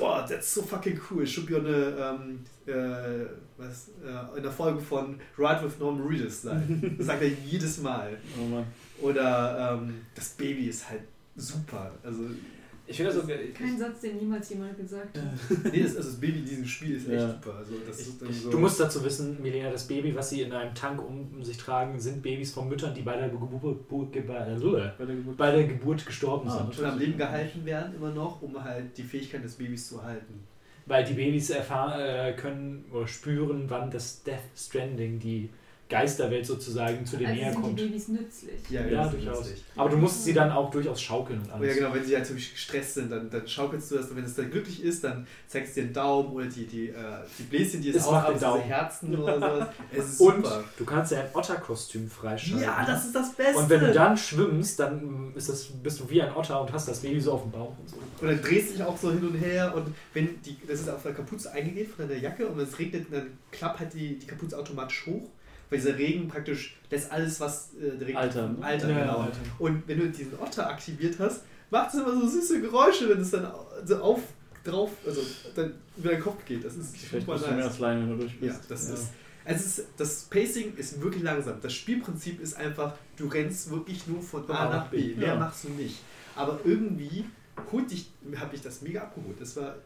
boah, 0.01 0.27
that's 0.27 0.49
so 0.49 0.62
fucking 0.62 0.99
cool. 1.09 1.25
Should 1.27 1.47
be 1.47 1.55
on 1.57 1.67
a, 1.67 2.11
ähm, 2.11 2.45
äh, 2.67 3.27
was, 3.57 3.91
äh, 4.05 4.37
in 4.37 4.43
der 4.43 4.53
Folge 4.53 4.81
von 4.81 5.20
Ride 5.39 5.62
with 5.62 5.79
Norman 5.79 6.07
Reedus 6.07 6.43
sein. 6.43 6.95
Das 6.99 7.07
sagt 7.07 7.23
er 7.23 7.29
jedes 7.29 7.81
Mal. 7.81 8.17
Oh. 8.39 9.07
Oder 9.07 9.79
ähm, 9.81 10.07
das 10.15 10.31
Baby 10.31 10.67
ist 10.69 10.89
halt 10.89 11.03
super. 11.37 11.93
Also, 12.03 12.25
Ich 12.91 12.97
finde 12.97 13.12
das 13.12 13.20
so 13.23 13.27
geil. 13.28 13.49
Kein 13.57 13.78
Satz, 13.78 14.01
den 14.01 14.17
niemals 14.17 14.51
jemand 14.51 14.77
gesagt 14.77 15.17
hat. 15.17 15.25
nee, 15.73 15.83
das, 15.83 15.97
also 15.97 16.10
das 16.10 16.20
Baby 16.20 16.41
in 16.41 16.44
diesem 16.44 16.65
Spiel 16.67 16.97
ist 16.97 17.09
echt 17.09 17.20
Ja. 17.20 17.28
super. 17.31 17.55
Also, 17.59 17.75
das 17.86 18.01
ist 18.01 18.20
dann 18.20 18.33
so 18.33 18.51
Du 18.51 18.59
musst 18.59 18.81
dazu 18.81 19.05
wissen, 19.05 19.41
Milena, 19.41 19.70
das 19.70 19.86
Baby, 19.86 20.15
was 20.15 20.31
sie 20.31 20.43
in 20.43 20.52
einem 20.52 20.75
Tank 20.75 21.01
um 21.01 21.43
sich 21.44 21.57
tragen, 21.57 22.01
sind 22.01 22.20
Babys 22.23 22.52
von 22.52 22.69
Müttern, 22.69 22.93
die 22.93 23.02
bei 23.02 23.17
der 23.17 23.28
Geburt, 23.28 23.51
Geburt, 24.12 24.27
Bei 24.27 24.44
der 24.44 24.57
Geburt. 25.17 25.36
bei 25.36 25.51
der 25.52 25.65
Geburt 25.69 26.05
gestorben 26.05 26.49
Ah, 26.49 26.59
sind. 26.59 26.75
schon 26.75 26.85
am 26.86 26.99
Leben 26.99 27.17
gehalten 27.17 27.65
werden, 27.65 27.94
immer 27.94 28.10
noch, 28.12 28.43
um 28.43 28.62
halt 28.62 28.99
die 28.99 29.05
Fähigkeit 29.05 29.44
des 29.44 29.55
Babys 29.55 29.89
zu 29.89 30.02
halten. 30.02 30.41
Weil 30.86 31.05
die 31.05 31.15
Babys 31.15 31.51
erfahren, 31.51 32.01
äh, 32.01 32.33
können 32.33 32.85
oder 32.93 33.07
spüren, 33.07 33.67
wann 33.69 33.91
das 33.93 34.25
Death 34.25 34.41
Stranding, 34.57 35.20
die 35.20 35.49
Geisterwelt 35.91 36.47
sozusagen, 36.47 37.05
zu 37.05 37.17
denen 37.19 37.31
Also 37.31 37.41
näher 37.43 37.52
sind 37.52 37.59
die 37.60 37.67
kommt. 37.67 37.77
Babys 37.77 38.09
nützlich. 38.09 38.70
Ja, 38.70 38.83
das 38.85 39.07
ist 39.09 39.12
durchaus. 39.25 39.39
lustig. 39.39 39.65
Aber 39.77 39.91
du 39.91 39.97
musst 39.99 40.25
sie 40.25 40.33
dann 40.33 40.51
auch 40.52 40.70
durchaus 40.70 41.02
schaukeln 41.02 41.41
und 41.41 41.47
Oh 41.47 41.51
ja, 41.51 41.55
alles. 41.57 41.77
genau, 41.77 41.93
wenn 41.94 42.05
sie 42.05 42.17
halt 42.17 42.27
so 42.27 42.35
gestresst 42.35 42.94
sind, 42.94 43.10
dann, 43.10 43.28
dann 43.28 43.47
schaukelst 43.47 43.91
du 43.91 43.97
das 43.97 44.09
und 44.10 44.17
wenn 44.17 44.25
es 44.25 44.35
dann 44.35 44.51
glücklich 44.51 44.83
ist, 44.83 45.05
dann 45.05 45.27
zeigst 45.49 45.77
du 45.77 45.81
dir 45.81 45.86
den 45.89 45.93
Daumen 45.94 46.33
oder 46.33 46.47
die, 46.47 46.65
die, 46.67 46.89
äh, 46.89 46.94
die 47.39 47.43
Bläschen, 47.43 47.83
die 47.83 47.91
es 47.91 47.97
Es 47.97 48.02
macht 48.10 48.28
aufhaben, 48.28 48.28
den 48.28 48.35
diese 48.35 48.47
Daumen. 48.47 48.62
Herzen 48.62 49.19
oder 49.19 49.35
sowas. 49.41 49.69
Es 49.93 50.05
ist 50.10 50.20
Und 50.20 50.36
super. 50.47 50.65
du 50.78 50.85
kannst 50.85 51.12
ja 51.12 51.20
ein 51.20 51.27
Otterkostüm 51.35 52.09
freischalten. 52.09 52.62
Ja, 52.62 52.85
das 52.86 53.07
ist 53.07 53.15
das 53.15 53.33
Beste. 53.35 53.59
Und 53.59 53.69
wenn 53.69 53.81
du 53.81 53.93
dann 53.93 54.17
schwimmst, 54.17 54.78
dann 54.78 55.33
ist 55.35 55.49
das, 55.49 55.65
bist 55.83 55.99
du 56.01 56.09
wie 56.09 56.23
ein 56.23 56.35
Otter 56.35 56.60
und 56.60 56.73
hast 56.73 56.89
das 56.89 57.01
Baby 57.01 57.20
so 57.20 57.33
auf 57.33 57.43
dem 57.43 57.51
Bauch 57.51 57.77
und 57.78 57.89
so. 57.91 57.97
Und 58.20 58.28
dann 58.28 58.41
drehst 58.41 58.69
du 58.70 58.73
dich 58.75 58.83
auch 58.85 58.97
so 58.97 59.10
hin 59.10 59.27
und 59.27 59.35
her 59.35 59.75
und 59.75 59.93
wenn 60.15 60.41
die, 60.43 60.57
das 60.69 60.81
ist 60.81 60.89
auf 60.89 61.02
der 61.02 61.15
Kapuze 61.15 61.51
eingenäht 61.52 61.89
von 61.89 62.09
deiner 62.09 62.20
Jacke 62.20 62.47
und 62.47 62.57
wenn 62.59 62.65
es 62.65 62.78
regnet, 62.78 63.07
dann 63.10 63.27
klappt 63.51 63.81
halt 63.81 63.93
die, 63.94 64.19
die 64.19 64.27
Kapuze 64.27 64.57
automatisch 64.59 65.07
hoch, 65.07 65.28
weil 65.71 65.79
dieser 65.79 65.97
Regen 65.97 66.29
praktisch 66.29 66.77
lässt 66.91 67.11
alles, 67.13 67.39
was 67.41 67.71
äh, 67.75 67.97
der 67.97 68.09
Regen 68.09 68.19
Alter, 68.19 68.49
ne? 68.49 68.57
Alter, 68.65 68.91
Ja, 68.91 69.01
genau. 69.01 69.19
Alter. 69.21 69.39
Und 69.59 69.87
wenn 69.87 69.99
du 70.01 70.09
diesen 70.11 70.39
Otter 70.39 70.69
aktiviert 70.69 71.17
hast, 71.19 71.43
macht 71.71 71.95
es 71.95 72.01
immer 72.01 72.13
so 72.21 72.27
süße 72.27 72.61
Geräusche, 72.61 73.09
wenn 73.09 73.21
es 73.21 73.31
dann 73.31 73.51
so 73.85 73.97
auf 73.99 74.21
drauf, 74.65 74.91
also 75.07 75.23
dann 75.55 75.75
über 75.97 76.11
den 76.11 76.21
Kopf 76.21 76.45
geht. 76.45 76.65
Das 76.65 76.75
ist 76.77 76.97
Vielleicht 76.97 77.23
super 77.27 77.33
musst 77.39 77.47
du 77.47 77.55
mehr 77.55 77.65
nice. 77.65 77.77
Slime, 77.77 78.01
wenn 78.01 78.07
du 78.09 78.13
Ja, 78.15 78.21
durchspielst. 78.21 78.61
das 78.71 78.89
Ja. 78.89 78.95
ist. 78.95 79.07
Es 79.43 79.67
ist, 79.67 79.87
das 79.97 80.25
Pacing 80.25 80.77
ist 80.77 81.01
wirklich 81.01 81.23
langsam. 81.23 81.59
Das 81.63 81.73
Spielprinzip 81.73 82.41
ist 82.43 82.55
einfach, 82.59 82.95
du 83.17 83.27
rennst 83.27 83.71
wirklich 83.71 84.07
nur 84.07 84.21
von 84.21 84.49
A 84.51 84.69
nach 84.69 84.89
B. 84.89 85.15
Mehr 85.15 85.29
Ja. 85.29 85.37
machst 85.37 85.65
du 85.65 85.69
nicht. 85.71 85.97
Aber 86.37 86.61
irgendwie 86.65 87.25
holt 87.73 87.91
dich, 87.91 88.11
habe 88.37 88.55
ich 88.55 88.61
das 88.61 88.83
mega 88.83 89.01
abgeholt. 89.03 89.41
Das 89.41 89.57
war. 89.57 89.77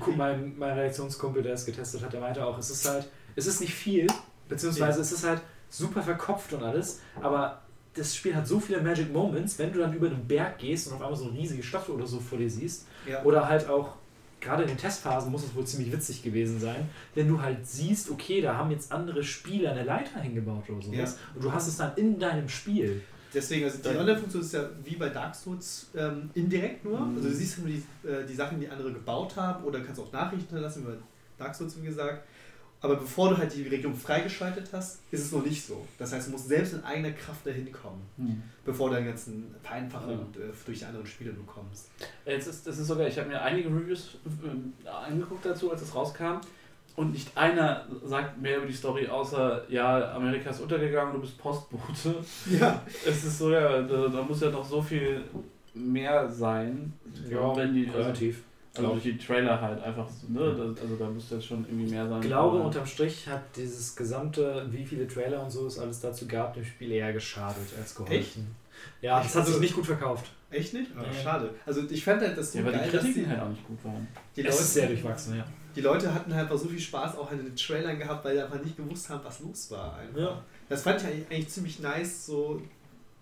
Guck, 0.00 0.16
mein, 0.16 0.56
mein 0.58 0.76
Reaktionskumpel, 0.78 1.42
der 1.42 1.54
es 1.54 1.64
getestet 1.64 2.02
hat, 2.02 2.12
der 2.12 2.20
meinte 2.20 2.44
auch, 2.44 2.58
es 2.58 2.70
ist 2.70 2.88
halt, 2.88 3.08
es 3.36 3.46
ist 3.46 3.60
nicht 3.60 3.72
viel, 3.74 4.06
beziehungsweise 4.48 5.00
es 5.00 5.12
ist 5.12 5.24
halt 5.26 5.40
super 5.70 6.02
verkopft 6.02 6.52
und 6.52 6.62
alles, 6.62 7.00
aber 7.20 7.62
das 7.94 8.16
Spiel 8.16 8.34
hat 8.34 8.46
so 8.46 8.58
viele 8.58 8.80
Magic 8.80 9.12
Moments, 9.12 9.58
wenn 9.58 9.72
du 9.72 9.78
dann 9.80 9.92
über 9.92 10.06
einen 10.06 10.26
Berg 10.26 10.58
gehst 10.58 10.88
und 10.88 10.94
auf 10.94 11.02
einmal 11.02 11.16
so 11.16 11.28
eine 11.28 11.38
riesige 11.38 11.62
Stadt 11.62 11.88
oder 11.88 12.06
so 12.06 12.20
vor 12.20 12.38
dir 12.38 12.50
siehst, 12.50 12.86
ja. 13.06 13.22
oder 13.22 13.48
halt 13.48 13.68
auch, 13.68 13.96
gerade 14.40 14.62
in 14.62 14.68
den 14.70 14.78
Testphasen 14.78 15.30
muss 15.30 15.44
es 15.44 15.54
wohl 15.54 15.64
ziemlich 15.64 15.92
witzig 15.92 16.22
gewesen 16.22 16.58
sein, 16.58 16.88
wenn 17.14 17.28
du 17.28 17.40
halt 17.40 17.66
siehst, 17.66 18.10
okay, 18.10 18.40
da 18.40 18.56
haben 18.56 18.70
jetzt 18.70 18.90
andere 18.92 19.22
Spieler 19.22 19.72
eine 19.72 19.84
Leiter 19.84 20.20
hingebaut 20.20 20.64
oder 20.68 20.82
sowas, 20.82 21.12
Ja. 21.12 21.36
und 21.36 21.44
du 21.44 21.52
hast 21.52 21.68
es 21.68 21.76
dann 21.76 21.92
in 21.96 22.18
deinem 22.18 22.48
Spiel. 22.48 23.02
Deswegen, 23.34 23.64
also 23.64 23.78
die 23.78 23.96
Online-Funktion 23.96 24.42
ist 24.42 24.52
ja 24.52 24.68
wie 24.84 24.96
bei 24.96 25.08
Dark 25.08 25.34
Souls 25.34 25.88
ähm, 25.96 26.28
indirekt 26.34 26.84
nur. 26.84 27.00
Mhm. 27.00 27.16
Also 27.16 27.28
du 27.30 27.34
siehst 27.34 27.58
nur 27.60 27.68
die, 27.68 27.82
äh, 28.06 28.26
die 28.28 28.34
Sachen, 28.34 28.60
die 28.60 28.68
andere 28.68 28.92
gebaut 28.92 29.36
haben 29.36 29.64
oder 29.64 29.80
kannst 29.80 30.00
auch 30.00 30.12
Nachrichten 30.12 30.48
hinterlassen, 30.48 30.82
wie 30.82 30.90
bei 30.90 30.96
Dark 31.38 31.54
Souls, 31.54 31.80
wie 31.80 31.86
gesagt. 31.86 32.26
Aber 32.82 32.96
bevor 32.96 33.30
du 33.30 33.38
halt 33.38 33.54
die 33.54 33.62
Region 33.68 33.94
freigeschaltet 33.94 34.68
hast, 34.72 34.98
ist 35.12 35.20
es 35.26 35.32
noch 35.32 35.44
nicht 35.44 35.64
so. 35.64 35.86
Das 35.98 36.12
heißt, 36.12 36.26
du 36.26 36.32
musst 36.32 36.48
selbst 36.48 36.72
in 36.74 36.82
eigener 36.84 37.12
Kraft 37.12 37.46
dahin 37.46 37.70
kommen, 37.70 38.02
Hm. 38.16 38.42
bevor 38.64 38.88
du 38.88 38.96
deinen 38.96 39.06
ganzen 39.06 39.54
Vereinfachung 39.62 40.18
Ja. 40.34 40.40
äh, 40.46 40.52
durch 40.66 40.80
die 40.80 40.84
anderen 40.84 41.06
Spiele 41.06 41.30
bekommst. 41.32 41.88
Jetzt 42.26 42.48
ist, 42.48 42.66
das 42.66 42.78
ist 42.78 42.88
sogar, 42.88 43.06
ich 43.06 43.16
habe 43.18 43.28
mir 43.28 43.40
einige 43.40 43.68
Reviews 43.68 44.16
äh, 44.84 44.88
angeguckt 44.88 45.46
dazu, 45.46 45.70
als 45.70 45.82
es 45.82 45.94
rauskam. 45.94 46.40
Und 46.94 47.12
nicht 47.12 47.34
einer 47.38 47.86
sagt 48.04 48.42
mehr 48.42 48.58
über 48.58 48.66
die 48.66 48.72
Story, 48.74 49.06
außer, 49.08 49.62
ja, 49.70 50.12
Amerika 50.14 50.50
ist 50.50 50.60
untergegangen, 50.60 51.14
du 51.14 51.20
bist 51.20 51.38
Postbote. 51.38 52.16
Ja. 52.50 52.82
Es 53.06 53.24
ist 53.24 53.38
so, 53.38 53.50
ja, 53.52 53.80
da, 53.80 54.08
da 54.08 54.22
muss 54.22 54.40
ja 54.42 54.50
noch 54.50 54.64
so 54.64 54.82
viel 54.82 55.22
mehr 55.72 56.28
sein. 56.28 56.92
wenn 57.30 57.72
die, 57.74 57.86
also, 57.86 57.98
relativ. 57.98 58.34
also 58.36 58.51
durch 58.74 59.02
die 59.02 59.18
Trailer 59.18 59.60
halt 59.60 59.82
einfach, 59.82 60.08
so, 60.08 60.32
ne? 60.32 60.74
Also 60.80 60.96
da 60.96 61.08
muss 61.10 61.30
jetzt 61.30 61.46
schon 61.46 61.64
irgendwie 61.68 61.90
mehr 61.90 62.08
sein. 62.08 62.20
Ich 62.22 62.26
glaube, 62.28 62.56
Aber- 62.56 62.66
unterm 62.66 62.86
Strich 62.86 63.26
hat 63.28 63.42
dieses 63.56 63.94
gesamte, 63.94 64.66
wie 64.70 64.84
viele 64.86 65.06
Trailer 65.06 65.42
und 65.42 65.50
so 65.50 65.66
es 65.66 65.78
alles 65.78 66.00
dazu 66.00 66.26
gab, 66.26 66.54
dem 66.54 66.64
Spiel 66.64 66.92
eher 66.92 67.12
geschadet 67.12 67.66
als 67.78 67.94
geholfen. 67.94 68.54
Ja, 69.02 69.18
Echt? 69.20 69.26
das 69.30 69.36
hat 69.36 69.44
sich 69.46 69.54
Also- 69.54 69.60
nicht 69.60 69.74
gut 69.74 69.86
verkauft. 69.86 70.30
Echt 70.50 70.74
nicht? 70.74 70.90
Ah, 70.96 71.02
Nee. 71.02 71.22
Schade. 71.22 71.50
Also 71.64 71.82
ich 71.88 72.04
fand 72.04 72.20
halt 72.22 72.36
das 72.36 72.52
so 72.52 72.58
ja, 72.58 72.64
weil 72.64 72.72
geil, 72.72 72.82
die 72.86 72.90
dass 72.92 73.00
Kritiken 73.02 73.24
die, 73.24 73.30
halt 73.30 73.40
auch 73.42 73.48
nicht 73.48 73.66
gut 73.66 73.84
waren. 73.84 74.08
die, 74.36 74.40
es 74.40 74.46
Leute, 74.46 74.58
ist 74.58 74.74
sehr 74.74 74.86
durchwachsen, 74.88 75.36
ja. 75.36 75.44
die 75.76 75.80
Leute 75.80 76.12
hatten 76.14 76.34
halt 76.34 76.44
einfach 76.44 76.58
so 76.58 76.68
viel 76.68 76.78
Spaß 76.80 77.16
auch 77.16 77.30
an 77.30 77.38
den 77.38 77.56
Trailern 77.56 77.98
gehabt, 77.98 78.24
weil 78.24 78.36
sie 78.36 78.42
einfach 78.42 78.62
nicht 78.62 78.76
gewusst 78.76 79.08
haben, 79.08 79.20
was 79.24 79.40
los 79.40 79.70
war. 79.70 79.96
Einfach. 79.96 80.20
Ja. 80.20 80.42
Das 80.68 80.82
fand 80.82 81.00
ich 81.00 81.06
eigentlich, 81.06 81.26
eigentlich 81.30 81.48
ziemlich 81.48 81.80
nice, 81.80 82.26
so 82.26 82.60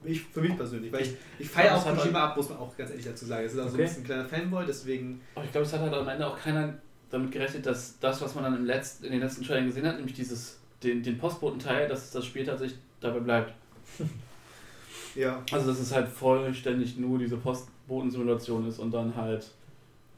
ich, 0.04 0.22
für 0.22 0.40
mich 0.40 0.56
persönlich, 0.56 0.92
weil 0.92 1.02
ich, 1.02 1.14
ich 1.38 1.48
feiere 1.48 1.74
das 1.74 1.86
auch 1.86 1.96
Kojima 1.96 2.24
ab, 2.28 2.36
muss 2.36 2.48
man 2.48 2.58
auch 2.58 2.76
ganz 2.76 2.90
ehrlich 2.90 3.04
dazu 3.04 3.26
sagen. 3.26 3.44
Es 3.44 3.52
ist 3.52 3.58
also 3.58 3.74
Okay. 3.74 3.82
ein 3.82 3.86
bisschen 3.88 4.02
ein 4.02 4.06
kleiner 4.06 4.24
Fanboy, 4.24 4.64
deswegen 4.66 5.20
Aber 5.34 5.44
ich 5.44 5.52
glaube, 5.52 5.66
es 5.66 5.72
hat 5.72 5.80
halt 5.80 5.92
am 5.92 6.08
Ende 6.08 6.26
auch 6.26 6.38
keiner 6.38 6.74
damit 7.10 7.32
gerechnet, 7.32 7.66
dass 7.66 7.98
das, 7.98 8.20
was 8.22 8.34
man 8.34 8.44
dann 8.44 8.56
im 8.56 8.64
letzten, 8.64 9.04
in 9.04 9.12
den 9.12 9.20
letzten 9.20 9.44
Trailern 9.44 9.66
gesehen 9.66 9.86
hat, 9.86 9.96
nämlich 9.96 10.14
dieses, 10.14 10.58
den, 10.82 11.02
den 11.02 11.18
Postboten-Teil, 11.18 11.88
dass 11.88 12.10
das 12.12 12.24
Spiel 12.24 12.44
tatsächlich 12.46 12.78
dabei 13.00 13.20
bleibt. 13.20 13.54
ja. 15.14 15.42
Also, 15.52 15.66
dass 15.68 15.80
es 15.80 15.92
halt 15.92 16.08
vollständig 16.08 16.96
nur 16.96 17.18
diese 17.18 17.36
Postboten-Simulation 17.36 18.68
ist 18.68 18.78
und 18.78 18.92
dann 18.92 19.14
halt 19.16 19.50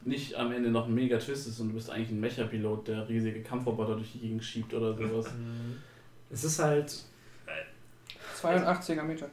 nicht 0.05 0.35
am 0.35 0.51
Ende 0.51 0.69
noch 0.69 0.87
ein 0.87 0.93
mega 0.93 1.17
Twist 1.17 1.47
ist 1.47 1.59
und 1.59 1.69
du 1.69 1.75
bist 1.75 1.89
eigentlich 1.89 2.09
ein 2.09 2.19
Mecha-Pilot, 2.19 2.87
der 2.89 3.07
riesige 3.07 3.41
Kampfroboter 3.41 3.95
durch 3.95 4.11
die 4.11 4.19
Gegend 4.19 4.43
schiebt 4.43 4.73
oder 4.73 4.93
sowas. 4.95 5.27
Es 6.29 6.43
ist 6.43 6.59
halt 6.59 6.93
82er 8.43 9.03
Meter. 9.03 9.27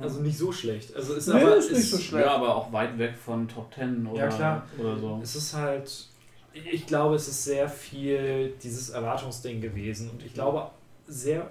also 0.00 0.20
nicht 0.20 0.38
so 0.38 0.50
schlecht. 0.52 0.94
Also 0.96 1.14
ist 1.14 1.26
Nee, 1.28 1.34
aber 1.42 1.56
ist 1.56 1.70
nicht 1.72 1.90
so 1.90 1.98
schlecht. 1.98 2.26
Ja, 2.26 2.34
aber 2.36 2.54
auch 2.56 2.72
weit 2.72 2.96
weg 2.98 3.14
von 3.16 3.46
Top 3.48 3.72
10 3.74 4.06
oder, 4.06 4.20
Ja, 4.20 4.28
klar. 4.28 4.66
oder 4.78 4.98
so. 4.98 5.20
Es 5.22 5.36
ist 5.36 5.54
halt, 5.54 6.06
ich 6.52 6.86
glaube, 6.86 7.14
es 7.16 7.28
ist 7.28 7.44
sehr 7.44 7.68
viel 7.68 8.54
dieses 8.62 8.90
Erwartungsding 8.90 9.60
gewesen. 9.60 10.10
Und 10.10 10.22
ich 10.24 10.34
glaube, 10.34 10.70
sehr 11.06 11.50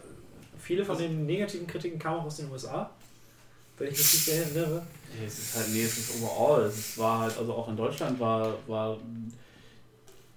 viele 0.60 0.84
von 0.85 0.98
den 0.98 1.26
negativen 1.26 1.68
Kritiken 1.68 1.98
kamen 2.00 2.19
auch 2.19 2.26
aus 2.26 2.38
den 2.38 2.50
USA. 2.51 2.90
Wenn 3.77 3.88
ich 3.92 3.98
mich 3.98 4.14
nicht 4.27 4.27
erinnere. 4.30 4.84
Nee, 5.19 5.26
es 5.26 5.40
ist 5.40 5.56
halt, 5.58 5.69
nee, 5.74 5.84
es 5.84 5.98
ist 5.98 6.22
overall. 6.22 6.61
Es 6.64 6.98
war 6.98 7.19
halt, 7.22 7.38
also 7.38 7.53
auch 7.53 7.68
in 7.68 7.76
Deutschland 7.76 8.19
war, 8.19 8.53
war, 8.68 8.98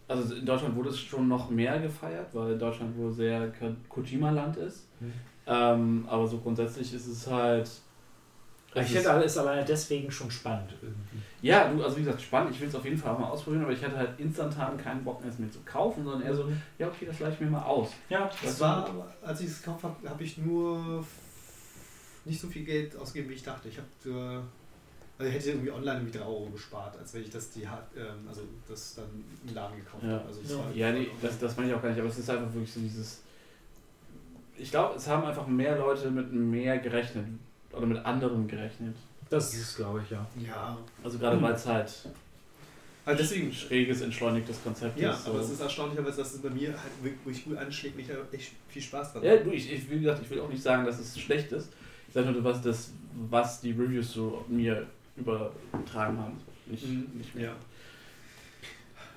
also 0.09 0.35
in 0.35 0.45
Deutschland 0.47 0.75
wurde 0.77 0.89
es 0.91 0.99
schon 0.99 1.29
noch 1.29 1.51
mehr 1.51 1.79
gefeiert, 1.81 2.29
weil 2.33 2.57
Deutschland 2.59 2.97
wohl 2.97 3.13
sehr 3.13 3.49
Ko- 3.53 3.75
Kojima-Land 3.89 4.57
ist. 4.57 4.87
Hm. 5.01 5.13
Ähm, 5.47 6.07
aber 6.09 6.27
so 6.27 6.39
grundsätzlich 6.39 6.93
ist 6.95 7.07
es 7.07 7.27
halt. 7.27 7.69
Ich 8.77 8.81
es 8.81 8.87
finde, 8.87 9.01
ist- 9.03 9.07
alles 9.07 9.39
alleine 9.39 9.65
deswegen 9.65 10.11
schon 10.11 10.29
spannend 10.31 10.73
irgendwie. 10.83 11.19
ja, 11.43 11.69
du, 11.73 11.85
also 11.85 11.97
wie 11.97 12.03
gesagt, 12.03 12.21
spannend. 12.23 12.51
Ich 12.53 12.61
will 12.61 12.67
es 12.69 12.75
auf 12.75 12.85
jeden 12.85 12.99
Fall 12.99 13.13
auch 13.15 13.19
mal 13.21 13.29
ausprobieren, 13.29 13.63
aber 13.63 13.73
ich 13.73 13.85
hatte 13.85 13.97
halt 13.97 14.19
instantan 14.19 14.77
keinen 14.77 15.05
Bock 15.05 15.21
mehr, 15.21 15.31
es 15.31 15.39
mir 15.39 15.49
zu 15.51 15.61
kaufen, 15.65 16.03
sondern 16.03 16.23
eher 16.23 16.35
so, 16.35 16.51
ja, 16.79 16.89
okay, 16.89 17.07
das 17.07 17.21
ich 17.35 17.41
mir 17.41 17.51
mal 17.51 17.63
aus. 17.63 17.91
Ja, 18.09 18.29
Das 18.43 18.59
war, 18.61 18.91
als 19.23 19.41
ich 19.43 19.47
es 19.47 19.63
gekauft 19.63 19.85
habe, 19.85 20.09
habe 20.09 20.25
ich 20.25 20.39
nur 20.39 21.05
nicht 22.25 22.41
so 22.41 22.49
viel 22.49 22.65
Geld 22.65 22.97
ausgegeben, 22.97 23.31
wie 23.31 23.35
ich 23.35 23.43
dachte. 23.45 23.69
Ich 23.69 23.77
habe 23.79 23.89
äh, 24.11 24.41
also 25.17 25.29
ich 25.31 25.35
hätte 25.37 25.51
irgendwie 25.51 25.71
online 25.71 26.01
irgendwie 26.01 26.19
3 26.19 26.25
Euro 26.25 26.47
gespart, 26.51 26.97
als 26.99 27.15
wenn 27.15 27.23
ich 27.23 27.31
das 27.31 27.51
die 27.51 27.69
ähm, 27.97 28.27
also 28.27 28.41
das 28.67 28.97
dann 28.97 29.05
im 29.47 29.55
Laden 29.55 29.77
gekauft 29.77 30.03
Ja. 30.03 30.15
habe. 30.15 30.27
Also 30.27 30.41
es 30.41 30.51
Ja. 30.51 30.59
war- 30.59 30.73
Ja, 30.75 30.91
nee, 30.93 31.07
das, 31.23 31.39
das 31.39 31.57
meine 31.57 31.69
ich 31.69 31.75
auch 31.77 31.83
gar 31.83 31.91
nicht, 31.91 32.01
aber 32.01 32.09
es 32.09 32.19
ist 32.19 32.29
einfach 32.29 32.53
wirklich 32.53 32.73
so 32.73 32.81
dieses. 32.81 33.21
Ich 34.57 34.71
glaube, 34.71 34.95
es 34.97 35.07
haben 35.09 35.25
einfach 35.25 35.47
mehr 35.47 35.77
Leute 35.79 36.11
mit 36.11 36.33
mehr 36.33 36.79
gerechnet 36.79 37.27
oder 37.73 37.87
mit 37.87 38.05
anderem 38.05 38.47
gerechnet. 38.47 38.95
Das 39.31 39.53
ist 39.55 39.61
es, 39.71 39.77
glaube 39.77 40.01
ich, 40.05 40.11
ja. 40.11 40.25
ja. 40.47 40.77
Also 41.03 41.19
gerade 41.19 41.37
Hm. 41.37 41.43
weil 41.43 41.55
es 41.55 41.67
halt 41.67 41.93
Also 43.07 43.19
deswegen, 43.23 43.49
ein 43.49 43.53
schräges, 43.53 44.01
entschleunigtes 44.03 44.63
Konzept 44.63 44.99
ja, 44.99 45.11
ist. 45.13 45.27
aber 45.27 45.39
so. 45.39 45.45
es 45.45 45.51
ist 45.51 45.61
erstaunlicherweise, 45.61 46.19
dass 46.19 46.35
es 46.35 46.41
bei 46.43 46.51
mir 46.51 46.69
halt 46.69 46.93
wirklich 47.03 47.45
gut 47.45 47.57
anschlägt, 47.59 47.97
mich 47.97 48.07
da 48.07 48.15
echt 48.33 48.53
viel 48.69 48.81
Spaß 48.83 49.13
dran. 49.15 49.25
Ja, 49.25 49.37
du, 49.39 49.51
ich, 49.51 49.73
ich, 49.73 49.91
wie 49.91 49.99
gesagt, 50.01 50.23
ich 50.23 50.31
will 50.31 50.41
auch 50.41 50.49
nicht 50.49 50.63
sagen, 50.63 50.85
dass 50.87 50.99
es 51.01 51.19
schlecht 51.19 51.51
ist. 51.53 51.71
Ich 52.09 52.15
sage 52.15 52.31
nur, 52.31 52.45
was, 52.45 52.63
das, 52.63 52.91
was 53.29 53.61
die 53.61 53.73
Reviews 53.73 54.13
so 54.13 54.45
mir 54.49 54.87
übertragen 55.17 56.19
haben. 56.19 56.41
Nicht, 56.67 56.87
Mhm. 56.89 57.07
nicht 57.15 57.35
mehr. 57.35 57.47
Ja. 57.47 57.57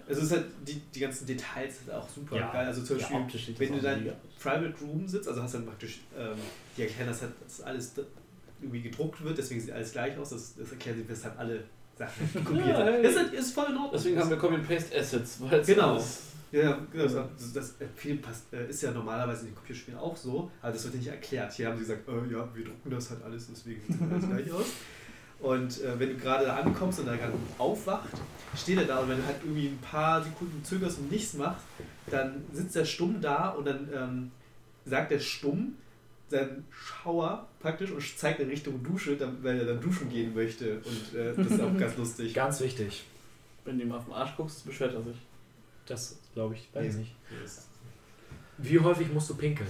Es 0.10 0.18
ist 0.18 0.32
halt, 0.32 0.46
die, 0.66 0.80
die 0.94 1.00
ganzen 1.00 1.26
Details 1.28 1.80
sind 1.80 1.92
auch 1.94 2.08
super 2.10 2.38
Ja. 2.38 2.52
geil. 2.52 2.68
Also 2.68 2.82
zum 2.84 2.98
Ja, 2.98 3.08
Beispiel, 3.20 3.40
sieht 3.40 3.60
wenn 3.60 3.74
du 3.74 3.82
dann. 3.82 4.10
Private 4.40 4.74
Room 4.82 5.08
sitzt, 5.08 5.28
also 5.28 5.42
hast 5.44 5.54
dann 5.56 5.66
praktisch, 5.66 6.00
ähm, 6.18 6.38
die 6.78 6.84
erkennen 6.84 7.10
das 7.10 7.22
halt, 7.22 7.34
das 7.44 7.54
ist 7.60 7.62
alles 7.66 7.92
irgendwie 8.62 8.82
gedruckt 8.82 9.24
wird, 9.24 9.38
deswegen 9.38 9.60
sieht 9.62 9.72
alles 9.72 9.92
gleich 9.92 10.18
aus. 10.18 10.30
Das, 10.30 10.56
das 10.56 10.72
erklärt 10.72 10.98
sich, 10.98 11.10
weshalb 11.10 11.38
alle 11.40 11.64
Sachen 11.98 12.34
kopiert 12.46 12.68
Ja, 12.68 12.86
hey. 12.86 13.06
Ist, 13.06 13.34
ist 13.34 13.54
voll 13.54 13.66
in 13.70 13.76
Ordnung. 13.76 13.92
Deswegen 13.94 14.20
haben 14.20 14.30
wir 14.30 14.38
es 15.52 15.68
Genau. 15.68 16.04
Ja, 16.52 16.62
ja, 16.62 16.80
genau. 16.92 17.04
Das, 17.38 17.54
das 17.54 17.70
äh, 17.82 17.88
viel 17.96 18.18
passt, 18.18 18.54
äh, 18.54 18.70
ist 18.70 18.82
ja 18.82 18.92
normalerweise 18.92 19.42
in 19.42 19.48
den 19.48 19.56
Computerspielen 19.56 20.00
auch 20.00 20.16
so, 20.16 20.50
aber 20.62 20.72
das 20.72 20.84
wird 20.86 20.96
nicht 20.96 21.08
erklärt. 21.08 21.52
Hier 21.54 21.68
haben 21.68 21.76
sie 21.76 21.82
gesagt, 21.82 22.08
äh, 22.08 22.12
ja, 22.32 22.48
wir 22.56 22.64
drucken 22.64 22.90
das 22.90 23.10
halt 23.10 23.22
alles, 23.24 23.48
deswegen 23.50 23.82
sieht 23.86 24.02
alles 24.02 24.26
gleich 24.26 24.52
aus. 24.54 24.66
Und 25.40 25.82
äh, 25.82 26.00
wenn 26.00 26.10
du 26.10 26.16
gerade 26.18 26.46
da 26.46 26.56
ankommst 26.58 27.00
und 27.00 27.08
er 27.08 27.18
gerade 27.18 27.34
aufwacht, 27.58 28.10
steht 28.56 28.78
er 28.80 28.86
da 28.86 29.00
und 29.00 29.10
wenn 29.10 29.18
du 29.18 29.26
halt 29.26 29.38
irgendwie 29.44 29.68
ein 29.68 29.78
paar 29.80 30.24
Sekunden 30.24 30.64
zögerst 30.64 30.98
und 31.00 31.12
nichts 31.12 31.34
machst, 31.36 31.64
dann 32.10 32.44
sitzt 32.54 32.76
er 32.76 32.86
stumm 32.86 33.22
da 33.22 33.50
und 33.50 33.66
dann 33.66 33.90
ähm, 33.94 34.32
sagt 34.86 35.12
er 35.12 35.20
stumm 35.20 35.76
seinen 36.30 36.66
Schauer 36.72 37.48
praktisch 37.62 37.92
und 37.92 38.02
zeigt 38.18 38.40
in 38.40 38.50
Richtung 38.50 38.84
Dusche, 38.84 39.18
weil 39.44 39.60
er 39.60 39.66
dann 39.66 39.80
duschen 39.82 40.10
gehen 40.10 40.34
möchte. 40.34 40.78
Und 40.80 41.18
äh, 41.18 41.34
das 41.36 41.52
ist 41.52 41.62
auch 41.62 41.78
ganz 41.80 41.96
lustig. 41.98 42.34
Ganz 42.34 42.60
wichtig. 42.60 43.06
Wenn 43.64 43.78
du 43.78 43.84
ihm 43.86 43.92
auf 43.92 44.06
den 44.06 44.14
Arsch 44.14 44.36
guckst, 44.36 44.66
beschwert 44.66 44.94
er 44.94 45.04
sich. 45.04 45.18
Das 45.86 46.18
glaube 46.34 46.56
ich, 46.56 46.68
weiß 46.74 46.96
Nee. 46.96 47.00
nicht. 47.02 47.16
Wie 48.58 48.80
häufig 48.80 49.14
musst 49.14 49.30
du 49.30 49.36
pinkeln? 49.36 49.70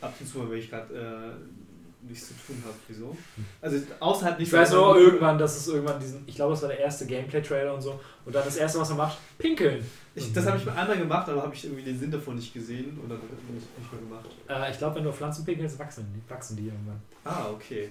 Ab 0.00 0.14
und 0.20 0.26
zu, 0.26 0.50
wenn 0.50 0.58
ich 0.58 0.68
gerade 0.68 0.92
äh, 0.94 1.63
nichts 2.08 2.28
zu 2.28 2.34
tun 2.34 2.62
habe. 2.64 2.74
Wieso? 2.88 3.16
Also 3.60 3.78
außerhalb 4.00 4.38
nicht 4.38 4.48
Ich 4.48 4.52
weiß 4.52 4.72
nur 4.72 4.96
irgendwann, 4.96 5.38
dass 5.38 5.56
es 5.56 5.68
irgendwann 5.68 5.98
diesen, 5.98 6.22
ich 6.26 6.34
glaube, 6.34 6.52
das 6.52 6.62
war 6.62 6.68
der 6.68 6.80
erste 6.80 7.06
Gameplay-Trailer 7.06 7.74
und 7.74 7.80
so. 7.80 7.98
Und 8.24 8.34
dann 8.34 8.44
das 8.44 8.56
erste, 8.56 8.78
was 8.78 8.88
man 8.90 8.98
macht, 8.98 9.18
pinkeln. 9.38 9.84
Ich, 10.14 10.32
das 10.32 10.46
habe 10.46 10.58
ich 10.58 10.64
mal 10.64 10.76
einmal 10.76 10.98
gemacht, 10.98 11.28
aber 11.28 11.42
habe 11.42 11.54
ich 11.54 11.64
irgendwie 11.64 11.82
den 11.82 11.98
Sinn 11.98 12.10
davon 12.10 12.36
nicht 12.36 12.52
gesehen 12.52 12.98
und 13.02 13.08
dann 13.08 13.18
habe 13.18 13.28
ich 13.28 13.64
es 13.64 13.78
nicht 13.78 13.92
mehr 13.92 14.00
gemacht. 14.00 14.26
Äh, 14.48 14.70
ich 14.70 14.78
glaube, 14.78 14.96
wenn 14.96 15.04
du 15.04 15.10
auf 15.10 15.16
Pflanzen 15.16 15.44
pinkelst, 15.44 15.78
wachsen 15.78 16.06
die, 16.14 16.30
wachsen 16.32 16.56
die 16.56 16.66
irgendwann. 16.66 17.00
Ah, 17.24 17.46
okay. 17.52 17.90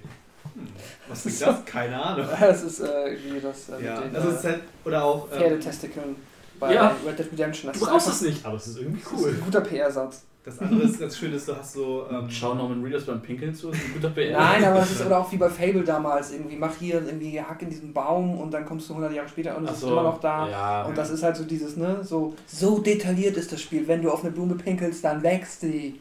Hm. 0.53 0.67
Was 1.07 1.25
ist 1.25 1.41
das? 1.41 1.65
Keine 1.65 2.01
Ahnung. 2.01 2.27
Das 2.39 2.63
ist 2.63 2.79
äh, 2.81 3.13
irgendwie 3.13 3.41
das 3.41 3.69
äh, 3.69 3.83
Ja, 3.83 3.99
mit 3.99 4.05
den 4.05 4.15
also 4.15 4.29
es 4.29 4.35
ist 4.35 4.45
äh, 4.45 4.49
halt, 4.49 4.61
oder 4.85 5.03
auch. 5.03 5.31
Ähm, 5.31 5.37
Pferdetestikeln 5.37 6.15
bei 6.59 6.73
Ja. 6.73 6.95
Red 7.05 7.19
Dead 7.19 7.31
Redemption. 7.31 7.71
Das 7.71 7.79
Du 7.79 7.85
ist 7.85 7.91
brauchst 7.91 8.07
einfach- 8.07 8.21
es 8.21 8.27
nicht, 8.27 8.45
aber 8.45 8.55
es 8.57 8.67
ist 8.67 8.77
irgendwie 8.77 9.01
Das 9.03 9.11
ist 9.13 9.25
cool. 9.25 9.29
ein 9.31 9.41
guter 9.45 9.61
PR-Satz. 9.61 10.23
das 10.45 10.59
andere 10.59 10.81
ist 10.83 10.99
ganz 10.99 11.17
schön, 11.17 11.31
ist, 11.33 11.47
du 11.47 11.55
hast 11.55 11.73
so. 11.73 12.05
Ähm, 12.11 12.29
Schau 12.29 12.53
Norman 12.53 12.83
Reedus 12.83 13.05
beim 13.05 13.21
Pinkeln 13.21 13.55
zu, 13.55 13.69
das 13.69 13.77
ist 13.77 13.85
ein 13.85 13.93
guter 13.93 14.09
PR. 14.09 14.37
Nein, 14.37 14.63
aber 14.65 14.81
es 14.81 14.91
ist 14.91 15.01
oder 15.05 15.19
auch 15.19 15.31
wie 15.31 15.37
bei 15.37 15.49
Fable 15.49 15.83
damals. 15.85 16.31
Irgendwie 16.33 16.57
mach 16.57 16.75
hier 16.77 16.95
irgendwie 16.95 17.39
Hack 17.39 17.61
in 17.61 17.69
diesen 17.69 17.93
Baum 17.93 18.37
und 18.37 18.51
dann 18.53 18.65
kommst 18.65 18.89
du 18.89 18.93
100 18.93 19.13
Jahre 19.13 19.29
später 19.29 19.55
und 19.57 19.63
es 19.63 19.69
Ach 19.69 19.73
ist 19.75 19.79
so, 19.81 19.91
immer 19.93 20.03
noch 20.03 20.19
da. 20.19 20.49
Ja. 20.49 20.83
Und 20.83 20.97
das 20.97 21.09
ist 21.11 21.23
halt 21.23 21.37
so 21.37 21.45
dieses, 21.45 21.77
ne, 21.77 21.99
so, 22.03 22.33
so 22.45 22.79
detailliert 22.79 23.37
ist 23.37 23.51
das 23.53 23.61
Spiel. 23.61 23.87
Wenn 23.87 24.01
du 24.01 24.11
auf 24.11 24.21
eine 24.23 24.31
Blume 24.31 24.55
pinkelst, 24.55 25.03
dann 25.03 25.23
wächst 25.23 25.61
sie. 25.61 25.97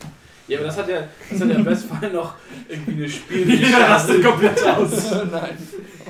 Ja, 0.53 0.59
aber 0.59 0.67
das 0.69 0.77
hat 0.79 0.89
ja, 0.89 1.09
das 1.31 1.41
hat 1.41 1.49
ja 1.49 1.55
im 1.55 1.65
Bestfall 1.65 2.13
noch 2.13 2.35
irgendwie 2.69 2.93
eine 2.93 3.09
Spiel. 3.09 3.61
Ja, 3.71 3.79
rastet 3.95 4.23
komplett 4.25 4.63
aus. 4.65 5.11
Nein. 5.33 5.57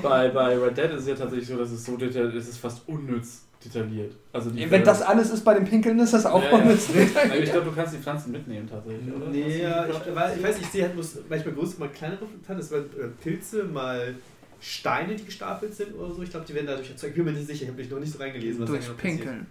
Bei, 0.01 0.29
bei 0.29 0.57
Red 0.57 0.77
Dead 0.77 0.91
ist 0.91 1.01
es 1.01 1.07
ja 1.07 1.15
tatsächlich 1.15 1.47
so, 1.47 1.57
dass 1.57 1.71
es 1.71 1.85
so 1.85 1.95
detailliert 1.97 2.35
ist, 2.35 2.43
es 2.43 2.49
ist 2.51 2.57
fast 2.57 2.87
unnütz 2.87 3.43
detailliert. 3.63 4.13
Also 4.33 4.49
die 4.49 4.69
Wenn 4.69 4.83
das 4.83 5.01
alles 5.01 5.29
ist 5.29 5.43
bei 5.43 5.53
dem 5.53 5.65
Pinkeln, 5.65 5.97
ist 5.99 6.13
das 6.13 6.25
auch 6.25 6.43
Ja, 6.43 6.49
ja. 6.49 6.57
unnütz. 6.57 6.89
Aber 6.89 7.37
ich 7.39 7.51
glaube, 7.51 7.69
du 7.69 7.75
kannst 7.75 7.93
die 7.93 7.99
Pflanzen 7.99 8.31
mitnehmen 8.31 8.67
tatsächlich, 8.69 9.13
oder? 9.13 9.27
Nee, 9.27 9.61
ja, 9.61 9.87
ich, 9.87 10.15
weil, 10.15 10.37
ich 10.37 10.43
weiß, 10.43 10.59
ich 10.59 10.67
sehe 10.67 10.83
halt 10.83 10.93
bloß 10.93 11.19
manchmal 11.29 11.53
größere, 11.55 11.79
mal 11.79 11.89
kleinere. 11.89 12.25
Das 12.47 12.71
waren 12.71 12.83
äh, 12.83 13.07
Pilze, 13.23 13.63
mal 13.63 14.15
Steine, 14.59 15.15
die 15.15 15.25
gestapelt 15.25 15.73
sind 15.73 15.93
oder 15.95 16.13
so. 16.13 16.21
Ich 16.21 16.29
glaube, 16.29 16.45
die 16.47 16.53
werden 16.53 16.67
dadurch 16.67 16.89
erzeugt. 16.89 17.11
Ich 17.11 17.15
bin 17.15 17.25
mir 17.25 17.31
nicht 17.31 17.47
sicher, 17.47 17.63
ich 17.63 17.69
habe 17.69 17.81
mich 17.81 17.89
noch 17.89 17.99
nicht 17.99 18.11
so 18.13 18.19
reingelesen, 18.19 18.61
was 18.61 18.69
Durch 18.69 18.85
genau 18.85 18.95
passiert. 18.95 19.45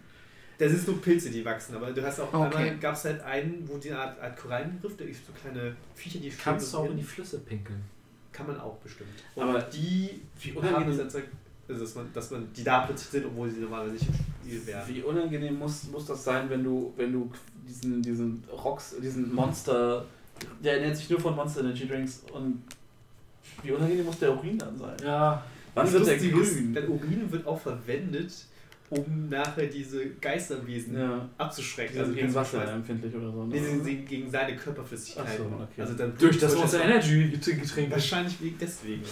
Das 0.58 0.70
sind 0.72 0.86
nur 0.86 1.00
Pilze, 1.00 1.30
die 1.30 1.44
wachsen, 1.44 1.74
aber 1.76 1.90
du 1.92 2.02
hast 2.02 2.20
auch 2.20 2.32
Okay. 2.32 2.56
einmal, 2.56 2.78
gab 2.78 2.94
es 2.94 3.04
halt 3.04 3.20
einen, 3.22 3.62
wo 3.68 3.78
die 3.78 3.90
eine 3.90 4.00
Art, 4.00 4.20
Art 4.20 4.36
Korallenriff, 4.36 4.96
da 4.96 5.04
gibt 5.04 5.16
es 5.16 5.26
so 5.26 5.32
kleine 5.32 5.74
Viecher, 5.94 6.18
die 6.20 6.30
Kannst 6.30 6.72
du 6.72 6.78
auch 6.78 6.90
in 6.90 6.96
die 6.96 7.02
Flüsse 7.02 7.38
pinkeln. 7.40 7.80
Kann 8.32 8.46
man 8.46 8.60
auch 8.60 8.76
bestimmt. 8.76 9.10
Aber 9.36 9.50
Aber 9.50 9.58
die 9.62 10.20
wie 10.40 10.52
unangenehm, 10.52 10.88
das 10.88 10.98
erzeugt, 10.98 11.28
also 11.68 11.80
dass, 11.82 11.94
man, 11.94 12.12
dass 12.12 12.30
man 12.30 12.48
die 12.54 12.64
da 12.64 12.80
plötzlich 12.86 13.08
sind, 13.10 13.26
obwohl 13.26 13.50
sie 13.50 13.60
normalerweise 13.60 13.94
nicht 13.94 14.08
im 14.08 14.14
Spiel 14.14 14.66
wären. 14.66 14.88
wie 14.88 15.02
unangenehm 15.02 15.58
muss, 15.58 15.84
muss 15.90 16.06
das 16.06 16.24
sein, 16.24 16.48
wenn 16.50 16.62
du, 16.64 16.92
wenn 16.96 17.12
du 17.12 17.30
diesen, 17.68 18.02
diesen 18.02 18.42
Rocks, 18.50 18.94
diesen 19.02 19.34
Monster, 19.34 20.04
der 20.62 20.74
ernährt 20.76 20.96
sich 20.96 21.10
nur 21.10 21.20
von 21.20 21.34
Monster 21.36 21.60
Energy 21.60 21.86
Drinks 21.88 22.22
und 22.32 22.62
wie 23.62 23.70
unangenehm 23.72 24.06
muss 24.06 24.18
der 24.18 24.32
Urin 24.36 24.58
dann 24.58 24.76
sein? 24.78 24.96
Ja, 25.04 25.44
Wann 25.74 25.86
Das 25.86 25.94
wird 25.94 26.06
der 26.06 26.16
ist, 26.16 26.32
grün? 26.32 26.74
Der 26.74 26.88
Urin 26.90 27.32
wird 27.32 27.46
auch 27.46 27.58
verwendet, 27.60 28.32
um 28.92 29.28
nachher 29.30 29.66
diese 29.66 30.06
Geisterwesen 30.20 30.98
Ja. 30.98 31.26
abzuschrecken. 31.38 31.98
Also 31.98 32.12
gegen 32.12 32.34
Wasser 32.34 32.70
empfindlich 32.72 33.14
oder 33.14 33.32
so. 33.32 33.44
ne? 33.44 33.54
Nee, 33.54 33.80
sie- 33.82 33.96
gegen 34.04 34.30
seine 34.30 34.54
Körperflüssigkeit. 34.54 35.38
So, 35.38 35.44
okay. 35.44 35.80
Also 35.80 35.94
dann 35.94 36.12
durch 36.18 36.38
das 36.38 36.54
Monster 36.54 36.84
Energy 36.84 37.30
Getränk. 37.30 37.90
Wahrscheinlich 37.90 38.38
wegen 38.42 38.56
deswegen. 38.60 39.02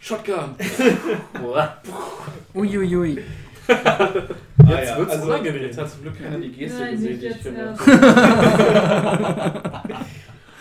Shotgun! 0.00 0.56
Uiuiui. 2.54 3.22
Jetzt 3.68 4.96
wird's 4.96 5.12
also, 5.12 5.26
unangenehm. 5.26 5.62
Jetzt 5.62 5.78
hat 5.78 5.88
zum 5.90 6.02
Glück 6.02 6.18
keiner 6.20 6.38
die 6.38 6.50
Geste 6.50 6.80
Nein, 6.80 6.92
gesehen, 6.96 7.20
die 7.20 7.26
ich 7.26 7.44
ja. 7.44 7.52
habe. 7.78 9.82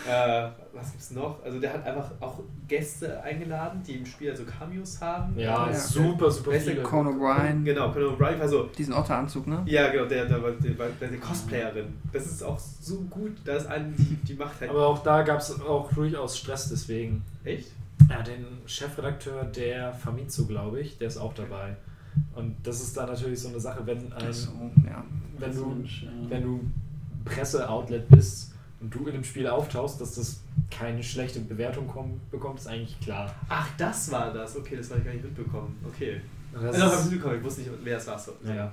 Äh, 0.07 0.49
was 0.81 0.91
gibt's 0.91 1.11
noch? 1.11 1.43
Also 1.43 1.59
der 1.59 1.73
hat 1.73 1.85
einfach 1.85 2.11
auch 2.19 2.39
Gäste 2.67 3.21
eingeladen, 3.23 3.81
die 3.87 3.93
im 3.93 4.05
Spiel 4.05 4.31
also 4.31 4.43
Cameos 4.43 4.99
haben. 4.99 5.37
Ja, 5.37 5.69
Ja. 5.69 5.73
super, 5.73 6.29
super 6.31 6.51
der 6.51 6.61
viele. 6.61 6.83
Conan 6.83 7.19
O'Brien. 7.19 7.63
Genau, 7.63 7.91
Conan 7.91 8.15
O'Brien, 8.15 8.39
also 8.41 8.63
Diesen 8.77 8.93
Otteranzug, 8.93 9.47
ne? 9.47 9.61
ja 9.65 9.89
genau, 9.91 10.05
der, 10.05 10.25
der, 10.25 10.39
der, 10.39 10.51
der, 10.51 10.89
der, 10.99 11.07
der 11.09 11.19
Cosplayerin. 11.19 11.93
Das 12.11 12.25
ist 12.25 12.43
auch 12.43 12.59
so 12.59 12.97
gut, 13.09 13.31
da 13.45 13.55
ist 13.55 13.67
eine, 13.67 13.91
die, 13.97 14.15
die 14.27 14.33
macht 14.33 14.59
halt. 14.59 14.69
Aber 14.71 14.87
auch 14.87 15.03
da 15.03 15.21
gab 15.23 15.39
es 15.39 15.59
auch 15.61 15.91
durchaus 15.93 16.37
Stress 16.37 16.69
deswegen. 16.69 17.21
echt? 17.43 17.69
Ja, 18.09 18.21
den 18.23 18.45
Chefredakteur 18.65 19.43
der 19.45 19.93
Famitsu, 19.93 20.47
glaube 20.47 20.81
ich, 20.81 20.97
der 20.97 21.07
ist 21.07 21.17
auch 21.17 21.33
dabei. 21.33 21.75
Und 22.35 22.55
das 22.63 22.81
ist 22.81 22.97
dann 22.97 23.07
natürlich 23.07 23.39
so 23.39 23.49
eine 23.49 23.59
Sache, 23.59 23.85
wenn 23.85 24.11
ein, 24.11 24.33
So, 24.33 24.51
ja. 24.85 25.03
wenn 25.37 25.55
du, 25.55 25.83
wenn 26.27 26.41
du 26.43 26.59
Presseoutlet 27.25 28.09
bist 28.09 28.50
und 28.81 28.93
du 28.93 29.07
in 29.07 29.13
einem 29.13 29.23
Spiel 29.23 29.47
auftauchst, 29.47 30.01
dass 30.01 30.15
das 30.15 30.41
keine 30.69 31.03
schlechte 31.03 31.39
Bewertung 31.39 31.87
komm, 31.87 32.19
bekommt, 32.31 32.59
ist 32.59 32.67
eigentlich 32.67 32.99
klar. 32.99 33.33
Ach, 33.47 33.67
das 33.77 34.11
war 34.11 34.33
das. 34.33 34.57
Okay, 34.57 34.75
das 34.75 34.89
habe 34.89 34.99
ich 34.99 35.05
gar 35.05 35.13
nicht 35.13 35.23
mitbekommen. 35.23 35.79
Okay. 35.87 36.19
Das 36.53 36.75
Also, 36.81 36.95
ist, 36.97 37.11
mitbekommen. 37.11 37.37
Ich 37.37 37.43
wusste 37.43 37.61
nicht, 37.61 37.71
wer 37.83 37.97
es 37.97 38.07
war. 38.07 38.17
So. 38.19 38.33
ja. 38.45 38.71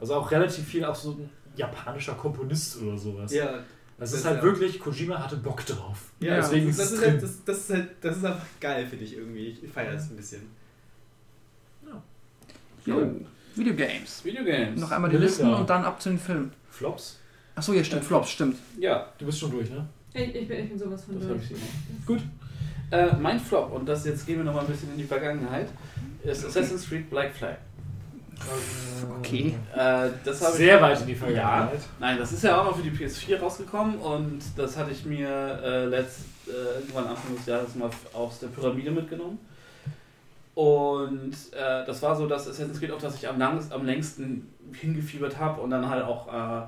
Also 0.00 0.14
auch 0.14 0.30
relativ 0.30 0.64
viel 0.64 0.84
auch 0.84 0.94
so 0.94 1.12
ein 1.12 1.30
japanischer 1.56 2.14
Komponist 2.14 2.80
oder 2.82 2.96
sowas. 2.98 3.32
Ja, 3.32 3.52
Das, 3.98 4.10
das 4.10 4.20
ist 4.20 4.24
halt 4.26 4.38
ja. 4.38 4.42
wirklich, 4.42 4.80
Kojima 4.80 5.22
hatte 5.22 5.36
Bock 5.36 5.64
drauf. 5.64 6.10
ja, 6.20 6.36
deswegen 6.36 6.66
das, 6.66 6.90
ist 6.90 7.00
halt, 7.04 7.22
das, 7.22 7.44
das, 7.44 7.58
ist 7.58 7.70
halt, 7.70 7.88
das 8.00 8.16
ist 8.16 8.24
einfach 8.24 8.46
geil, 8.60 8.86
finde 8.86 9.04
ich 9.04 9.16
irgendwie. 9.16 9.58
Ich 9.62 9.70
feiere 9.70 9.92
das 9.92 10.10
ein 10.10 10.16
bisschen. 10.16 10.42
Jo. 12.86 13.10
Videogames. 13.54 14.24
Videogames. 14.24 14.80
Noch 14.80 14.90
einmal 14.90 15.10
die. 15.10 15.16
Listen 15.16 15.52
und 15.54 15.70
dann 15.70 15.84
ab 15.84 16.02
zu 16.02 16.10
den 16.10 16.18
Filmen. 16.18 16.52
Flops? 16.70 17.18
Achso, 17.54 17.72
ja, 17.72 17.84
stimmt. 17.84 18.04
Flops, 18.04 18.30
stimmt. 18.30 18.56
Ja, 18.78 19.06
Du 19.18 19.26
bist 19.26 19.38
schon 19.38 19.50
durch, 19.50 19.70
ne? 19.70 19.86
Ich, 20.12 20.34
ich, 20.34 20.48
bin, 20.48 20.64
ich 20.64 20.68
bin 20.70 20.78
sowas 20.78 21.04
von 21.04 21.18
das 21.18 21.24
habe 21.28 21.34
durch. 21.38 21.50
ich 21.50 21.56
sie 21.56 22.06
Gut. 22.06 22.20
Äh, 22.90 23.16
mein 23.20 23.40
Flop, 23.40 23.72
und 23.72 23.86
das 23.86 24.04
jetzt 24.04 24.26
gehen 24.26 24.36
wir 24.38 24.44
noch 24.44 24.54
mal 24.54 24.60
ein 24.60 24.66
bisschen 24.66 24.90
in 24.92 24.98
die 24.98 25.04
Vergangenheit, 25.04 25.68
ist 26.22 26.44
Assassin's 26.44 26.88
Creed 26.88 27.08
Black 27.10 27.34
Flag. 27.34 27.56
Okay. 29.18 29.54
Äh, 29.74 30.10
das 30.24 30.40
habe 30.42 30.52
ich 30.52 30.56
Sehr 30.58 30.82
weit 30.82 31.00
in 31.00 31.06
die 31.06 31.14
Vergangenheit. 31.14 31.80
Nein, 31.98 32.18
das 32.18 32.32
ist 32.32 32.44
ja 32.44 32.60
auch 32.60 32.64
noch 32.64 32.76
für 32.76 32.82
die 32.82 32.90
PS4 32.90 33.38
rausgekommen 33.38 33.96
und 33.98 34.40
das 34.56 34.76
hatte 34.76 34.90
ich 34.90 35.04
mir 35.04 35.28
äh, 35.62 35.84
letzt, 35.86 36.20
äh, 36.46 36.80
irgendwann 36.80 37.06
Anfang 37.06 37.34
des 37.36 37.46
Jahres 37.46 37.74
mal 37.74 37.90
aus 38.12 38.40
der 38.40 38.48
Pyramide 38.48 38.90
mitgenommen. 38.90 39.38
Und 40.54 41.32
äh, 41.52 41.84
das 41.84 42.00
war 42.02 42.14
so 42.14 42.26
das 42.28 42.48
Assassin's 42.48 42.78
Creed, 42.78 42.92
auf 42.92 43.00
das 43.02 43.16
ich 43.16 43.28
am, 43.28 43.38
langs, 43.38 43.72
am 43.72 43.84
längsten 43.84 44.48
hingefiebert 44.72 45.38
habe 45.38 45.60
und 45.60 45.70
dann 45.70 45.88
halt 45.88 46.04
auch, 46.04 46.28
äh, 46.28 46.66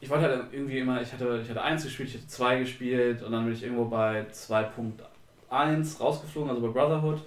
ich 0.00 0.08
wollte 0.10 0.24
halt 0.24 0.44
irgendwie 0.52 0.78
immer, 0.78 1.00
ich 1.02 1.12
hatte, 1.12 1.40
ich 1.42 1.50
hatte 1.50 1.62
1 1.62 1.84
gespielt, 1.84 2.08
ich 2.08 2.14
hatte 2.16 2.28
2 2.28 2.60
gespielt 2.60 3.22
und 3.22 3.32
dann 3.32 3.44
bin 3.44 3.54
ich 3.54 3.62
irgendwo 3.62 3.86
bei 3.86 4.26
2.1 4.32 5.98
rausgeflogen, 5.98 6.50
also 6.50 6.62
bei 6.62 6.68
Brotherhood. 6.68 7.20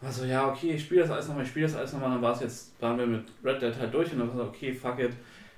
Also 0.00 0.24
ja, 0.24 0.48
okay, 0.48 0.72
ich 0.72 0.84
spiele 0.84 1.00
das 1.00 1.10
alles 1.10 1.28
nochmal, 1.28 1.44
ich 1.44 1.50
spiele 1.50 1.66
das 1.66 1.76
alles 1.76 1.92
nochmal, 1.92 2.10
dann 2.10 2.22
war 2.22 2.32
es 2.32 2.40
jetzt, 2.40 2.80
waren 2.80 2.98
wir 2.98 3.06
mit 3.06 3.24
Red 3.42 3.62
Dead 3.62 3.74
halt 3.78 3.94
durch 3.94 4.12
und 4.12 4.18
dann 4.18 4.28
war 4.28 4.44
es 4.44 4.48
okay, 4.48 4.72
fuck 4.72 4.98
it, 4.98 5.12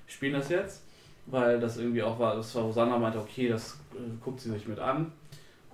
ich 0.07 0.15
spiele 0.15 0.39
das 0.39 0.49
jetzt, 0.49 0.85
weil 1.27 1.59
das 1.59 1.79
irgendwie 1.79 2.03
auch 2.03 2.19
war, 2.19 2.37
das 2.37 2.55
war, 2.55 2.65
wo 2.65 2.73
Sandra 2.73 2.99
meinte, 2.99 3.19
okay, 3.19 3.49
das 3.49 3.79
äh, 3.93 3.99
guckt 4.23 4.41
sie 4.41 4.51
sich 4.51 4.69
mit 4.69 4.79
an. 4.79 5.13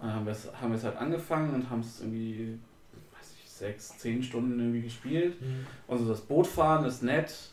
Dann 0.00 0.12
haben 0.14 0.26
wir 0.26 0.32
es 0.32 0.50
haben 0.60 0.82
halt 0.82 0.96
angefangen 0.96 1.54
und 1.54 1.70
haben 1.70 1.80
es 1.80 2.00
irgendwie, 2.00 2.58
weiß 3.16 3.34
ich, 3.38 3.48
sechs, 3.48 3.98
zehn 3.98 4.22
Stunden 4.22 4.58
irgendwie 4.58 4.82
gespielt. 4.82 5.40
Mhm. 5.40 5.66
Und 5.86 5.98
so 5.98 6.08
das 6.08 6.22
Bootfahren 6.22 6.84
ist 6.86 7.02
nett, 7.02 7.51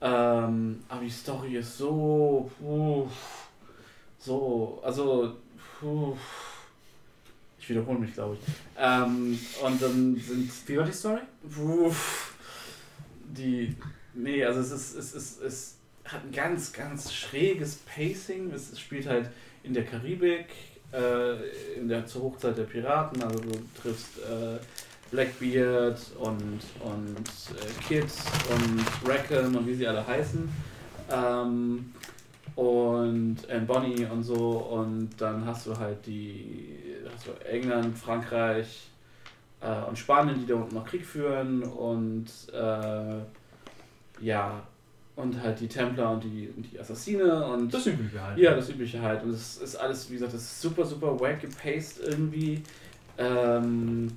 ähm, 0.00 0.82
aber 0.88 1.00
die 1.02 1.10
Story 1.10 1.56
ist 1.56 1.78
so, 1.78 2.50
puh, 2.58 3.06
so, 4.18 4.80
also, 4.84 5.36
puh, 5.80 6.16
ich 7.58 7.68
wiederhole 7.68 7.98
mich, 7.98 8.14
glaube 8.14 8.36
ich. 8.40 8.54
Ähm, 8.78 9.38
und 9.62 9.82
dann 9.82 10.16
sind 10.16 10.68
Wie 10.68 10.76
war 10.76 10.84
die 10.84 10.92
Story? 10.92 11.20
Uff, 11.58 12.34
die. 13.24 13.74
Nee, 14.14 14.44
also 14.44 14.60
es 14.60 14.72
ist, 14.72 14.94
es 14.96 15.14
ist, 15.14 15.42
es 15.42 15.76
hat 16.04 16.24
ein 16.24 16.32
ganz, 16.32 16.72
ganz 16.72 17.12
schräges 17.12 17.76
Pacing. 17.76 18.50
Es 18.52 18.78
spielt 18.80 19.06
halt 19.06 19.30
in 19.62 19.74
der 19.74 19.84
Karibik. 19.84 20.46
äh, 20.92 21.76
in 21.76 21.88
der 21.88 22.06
zur 22.06 22.22
Hochzeit 22.22 22.56
der 22.56 22.64
Piraten. 22.64 23.22
Also 23.22 23.38
du 23.38 23.50
triffst 23.80 24.18
äh, 24.18 24.58
Blackbeard 25.10 25.98
und, 26.18 26.60
und 26.84 27.18
äh, 27.18 27.82
Kid 27.86 28.04
und 28.04 29.08
Rackham 29.08 29.56
und 29.56 29.66
wie 29.66 29.74
sie 29.74 29.86
alle 29.86 30.06
heißen. 30.06 30.48
Ähm, 31.10 31.92
und 32.56 33.36
Anne 33.50 33.66
Bonny 33.66 34.04
und 34.06 34.22
so. 34.22 34.34
Und 34.34 35.10
dann 35.18 35.46
hast 35.46 35.66
du 35.66 35.76
halt 35.76 36.04
die 36.06 36.76
hast 37.14 37.26
du 37.28 37.30
England, 37.46 37.96
Frankreich 37.96 38.88
äh, 39.60 39.88
und 39.88 39.98
Spanien, 39.98 40.38
die 40.40 40.46
da 40.46 40.56
unten 40.56 40.74
noch 40.74 40.84
Krieg 40.84 41.04
führen. 41.04 41.62
Und 41.62 42.26
äh, 42.52 43.18
ja, 44.20 44.62
und 45.16 45.42
halt 45.42 45.58
die 45.60 45.68
Templer 45.68 46.10
und 46.12 46.22
die, 46.22 46.48
und 46.56 46.64
die 46.70 46.78
Assassine 46.78 47.44
und 47.46 47.72
Das 47.72 47.86
übliche 47.86 48.22
halt. 48.22 48.38
ja, 48.38 48.54
das 48.54 48.70
übliche 48.70 49.00
halt. 49.02 49.22
Und 49.24 49.30
es 49.30 49.56
ist 49.56 49.76
alles, 49.76 50.08
wie 50.10 50.14
gesagt, 50.14 50.34
das 50.34 50.42
ist 50.42 50.60
super, 50.60 50.84
super 50.84 51.18
wack 51.18 51.40
gepaced 51.40 52.00
irgendwie. 52.06 52.62
Ähm, 53.16 54.12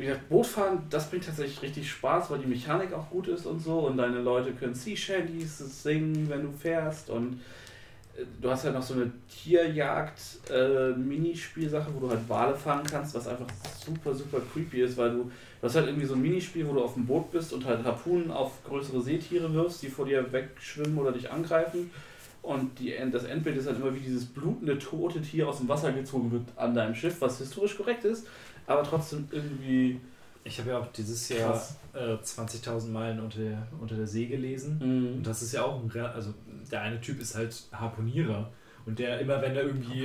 wie 0.00 0.06
gesagt, 0.06 0.28
Bootfahren, 0.30 0.80
das 0.88 1.10
bringt 1.10 1.26
tatsächlich 1.26 1.60
richtig 1.60 1.90
Spaß, 1.90 2.30
weil 2.30 2.38
die 2.38 2.46
Mechanik 2.46 2.94
auch 2.94 3.10
gut 3.10 3.28
ist 3.28 3.44
und 3.44 3.60
so. 3.60 3.80
Und 3.80 3.98
deine 3.98 4.22
Leute 4.22 4.52
können 4.52 4.74
Sea 4.74 4.96
Shanties 4.96 5.58
singen, 5.82 6.30
wenn 6.30 6.40
du 6.42 6.50
fährst. 6.50 7.10
Und 7.10 7.34
äh, 8.16 8.24
du 8.40 8.50
hast 8.50 8.64
halt 8.64 8.72
noch 8.72 8.82
so 8.82 8.94
eine 8.94 9.12
Tierjagd-Minispielsache, 9.28 11.94
wo 11.94 12.00
du 12.00 12.08
halt 12.08 12.26
Wale 12.28 12.56
fangen 12.56 12.86
kannst, 12.90 13.14
was 13.14 13.28
einfach 13.28 13.48
super, 13.84 14.14
super 14.14 14.40
creepy 14.52 14.80
ist, 14.80 14.96
weil 14.96 15.10
du, 15.10 15.24
du 15.24 15.30
hast 15.62 15.74
halt 15.74 15.88
irgendwie 15.88 16.06
so 16.06 16.14
ein 16.14 16.22
Minispiel, 16.22 16.66
wo 16.66 16.72
du 16.72 16.82
auf 16.82 16.94
dem 16.94 17.04
Boot 17.04 17.30
bist 17.30 17.52
und 17.52 17.66
halt 17.66 17.84
Harpunen 17.84 18.30
auf 18.30 18.64
größere 18.64 19.02
Seetiere 19.02 19.52
wirfst, 19.52 19.82
die 19.82 19.88
vor 19.88 20.06
dir 20.06 20.32
wegschwimmen 20.32 20.96
oder 20.96 21.12
dich 21.12 21.30
angreifen. 21.30 21.90
Und 22.42 22.78
die, 22.78 22.94
das 23.12 23.24
Endbild 23.24 23.58
ist 23.58 23.66
halt 23.66 23.76
immer 23.76 23.94
wie 23.94 24.00
dieses 24.00 24.24
blutende, 24.24 24.78
tote 24.78 25.20
Tier 25.20 25.46
aus 25.46 25.58
dem 25.58 25.68
Wasser 25.68 25.92
gezogen 25.92 26.32
wird 26.32 26.44
an 26.56 26.74
deinem 26.74 26.94
Schiff, 26.94 27.20
was 27.20 27.36
historisch 27.36 27.76
korrekt 27.76 28.06
ist, 28.06 28.26
aber 28.70 28.82
trotzdem 28.82 29.28
irgendwie. 29.30 30.00
Ich 30.42 30.58
habe 30.58 30.70
ja 30.70 30.78
auch 30.78 30.90
dieses 30.92 31.28
Jahr 31.28 31.54
äh, 31.92 32.14
20.000 32.14 32.88
Meilen 32.88 33.20
unter 33.20 33.38
der, 33.40 33.66
unter 33.78 33.94
der 33.94 34.06
See 34.06 34.24
gelesen. 34.24 34.78
Mhm. 34.78 35.16
Und 35.18 35.26
das 35.26 35.42
ist 35.42 35.52
ja 35.52 35.64
auch 35.64 35.82
ein, 35.82 36.00
also 36.00 36.32
der 36.72 36.80
eine 36.80 36.98
Typ 37.00 37.20
ist 37.20 37.36
halt 37.36 37.54
Harpunierer. 37.72 38.50
Und 38.86 38.98
der 38.98 39.20
immer, 39.20 39.42
wenn 39.42 39.54
er 39.54 39.64
irgendwie. 39.64 40.04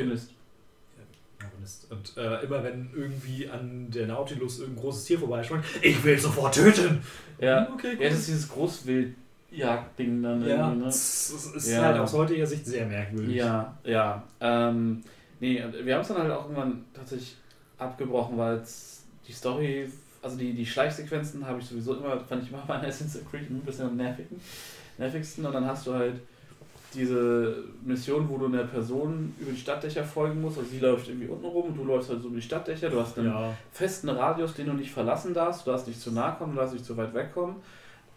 Harpunist. 1.41 1.91
Und 1.91 2.17
äh, 2.17 2.43
immer 2.43 2.63
wenn 2.63 2.89
irgendwie 2.95 3.49
an 3.49 3.89
der 3.91 4.07
Nautilus 4.07 4.59
irgendein 4.59 4.83
großes 4.83 5.05
Tier 5.05 5.19
vorbeischwimmt, 5.19 5.63
ich 5.81 6.03
will 6.03 6.17
sofort 6.17 6.55
töten! 6.55 7.01
Ja, 7.39 7.69
okay, 7.73 7.97
ja, 7.99 8.09
das 8.09 8.19
ist 8.19 8.27
dieses 8.29 8.49
Großwildjagd-Ding 8.49 10.21
dann 10.23 10.47
Ja, 10.47 10.69
ne? 10.69 10.85
das 10.85 11.29
ist 11.55 11.69
Ja. 11.69 11.81
halt 11.81 11.99
aus 11.99 12.13
heutiger 12.13 12.45
Sicht 12.45 12.65
sehr 12.65 12.85
merkwürdig. 12.85 13.35
Ja, 13.35 13.77
ja. 13.83 14.23
Ähm, 14.39 15.01
nee, 15.39 15.63
wir 15.83 15.95
haben 15.95 16.01
es 16.01 16.07
dann 16.07 16.17
halt 16.17 16.31
auch 16.31 16.43
irgendwann 16.43 16.85
tatsächlich 16.93 17.37
abgebrochen, 17.77 18.37
weil 18.37 18.61
die 19.27 19.33
Story, 19.33 19.89
also 20.21 20.37
die, 20.37 20.53
die 20.53 20.65
Schleichsequenzen 20.65 21.45
habe 21.45 21.59
ich 21.59 21.65
sowieso 21.65 21.95
immer, 21.95 22.19
fand 22.19 22.43
ich 22.43 22.49
immer 22.49 22.63
bei 22.67 22.75
Assassin's 22.75 23.19
Creed 23.29 23.49
ein 23.49 23.61
bisschen 23.61 23.87
am 23.87 23.97
nervigen, 23.97 24.39
nervigsten. 24.97 25.45
Und 25.45 25.53
dann 25.53 25.65
hast 25.65 25.87
du 25.87 25.93
halt 25.93 26.15
diese 26.93 27.63
Mission, 27.83 28.29
wo 28.29 28.37
du 28.37 28.45
einer 28.45 28.63
Person 28.63 29.33
über 29.39 29.51
die 29.51 29.57
Stadtdächer 29.59 30.03
folgen 30.03 30.41
musst. 30.41 30.57
Also 30.57 30.69
sie 30.69 30.79
läuft 30.79 31.09
irgendwie 31.09 31.27
unten 31.27 31.45
rum 31.45 31.65
und 31.69 31.77
du 31.77 31.83
läufst 31.83 32.09
halt 32.09 32.21
so 32.21 32.27
über 32.27 32.37
die 32.37 32.41
Stadtdächer. 32.41 32.89
Du 32.89 32.99
hast 32.99 33.17
einen 33.17 33.27
Ja. 33.27 33.53
festen 33.71 34.09
Radius, 34.09 34.53
den 34.53 34.67
du 34.67 34.73
nicht 34.73 34.91
verlassen 34.91 35.33
darfst. 35.33 35.65
Du 35.67 35.71
darfst 35.71 35.87
nicht 35.87 35.99
zu 35.99 36.11
nah 36.11 36.31
kommen, 36.31 36.53
du 36.53 36.59
darfst 36.59 36.73
nicht 36.73 36.85
zu 36.85 36.95
weit 36.95 37.13
wegkommen. 37.13 37.57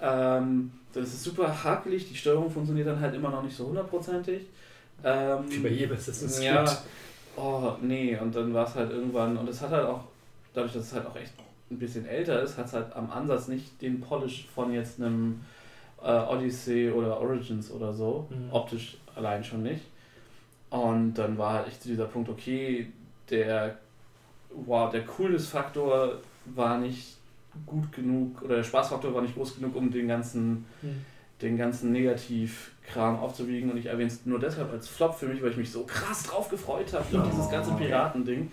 Ähm, 0.00 0.70
das 0.92 1.08
ist 1.08 1.24
super 1.24 1.64
hakelig. 1.64 2.08
Die 2.08 2.16
Steuerung 2.16 2.50
funktioniert 2.50 2.86
dann 2.86 3.00
halt 3.00 3.14
immer 3.14 3.30
noch 3.30 3.42
nicht 3.42 3.56
so 3.56 3.66
hundertprozentig. 3.66 4.42
Ähm, 5.02 5.44
Wie 5.48 5.58
bei 5.58 5.68
jedem 5.70 5.96
Assassin's 5.96 6.40
ja, 6.42 6.64
Creed. 6.64 6.78
Oh 7.38 7.76
nee, 7.80 8.16
und 8.16 8.34
dann 8.34 8.52
war 8.54 8.66
es 8.66 8.74
halt 8.74 8.90
irgendwann, 8.90 9.36
und 9.36 9.48
es 9.48 9.60
hat 9.62 9.70
halt 9.70 9.86
auch, 9.86 10.04
dadurch, 10.54 10.72
dass 10.72 10.84
es 10.86 10.92
halt 10.92 11.06
auch 11.06 11.16
echt 11.16 11.32
ein 11.70 11.78
bisschen 11.78 12.06
älter 12.06 12.42
ist, 12.42 12.56
hat 12.58 12.66
es 12.66 12.72
halt 12.72 12.94
am 12.96 13.10
Ansatz 13.10 13.48
nicht 13.48 13.80
den 13.82 14.00
Polish 14.00 14.46
von 14.54 14.72
jetzt 14.72 15.00
einem 15.00 15.40
äh, 16.02 16.10
Odyssey 16.10 16.90
oder 16.90 17.20
Origins 17.20 17.70
oder 17.70 17.92
so, 17.92 18.26
Mhm. 18.30 18.52
optisch 18.52 18.96
allein 19.14 19.42
schon 19.44 19.62
nicht. 19.62 19.84
Und 20.70 21.14
dann 21.14 21.38
war 21.38 21.54
halt 21.54 21.68
echt 21.68 21.84
dieser 21.84 22.06
Punkt, 22.06 22.28
okay, 22.28 22.90
der, 23.30 23.78
wow, 24.50 24.90
der 24.90 25.04
Coolness-Faktor 25.04 26.14
war 26.46 26.78
nicht 26.78 27.16
gut 27.66 27.90
genug, 27.92 28.42
oder 28.42 28.56
der 28.56 28.62
Spaßfaktor 28.64 29.14
war 29.14 29.22
nicht 29.22 29.34
groß 29.34 29.56
genug, 29.56 29.74
um 29.76 29.90
den 29.90 30.08
ganzen 30.08 30.66
Mhm. 30.82 31.04
Den 31.42 31.56
ganzen 31.56 31.92
Negativkram 31.92 33.18
aufzuwiegen 33.20 33.70
und 33.70 33.76
ich 33.76 33.86
erwähne 33.86 34.08
es 34.10 34.26
nur 34.26 34.38
deshalb 34.40 34.70
als 34.72 34.88
Flop 34.88 35.14
für 35.14 35.26
mich, 35.26 35.40
weil 35.42 35.50
ich 35.50 35.56
mich 35.56 35.70
so 35.70 35.84
krass 35.84 36.24
drauf 36.24 36.48
gefreut 36.48 36.92
habe 36.92 37.04
für 37.04 37.18
Oh, 37.20 37.26
dieses 37.30 37.48
ganze 37.50 37.70
okay. 37.72 37.86
Piratending. 37.86 38.50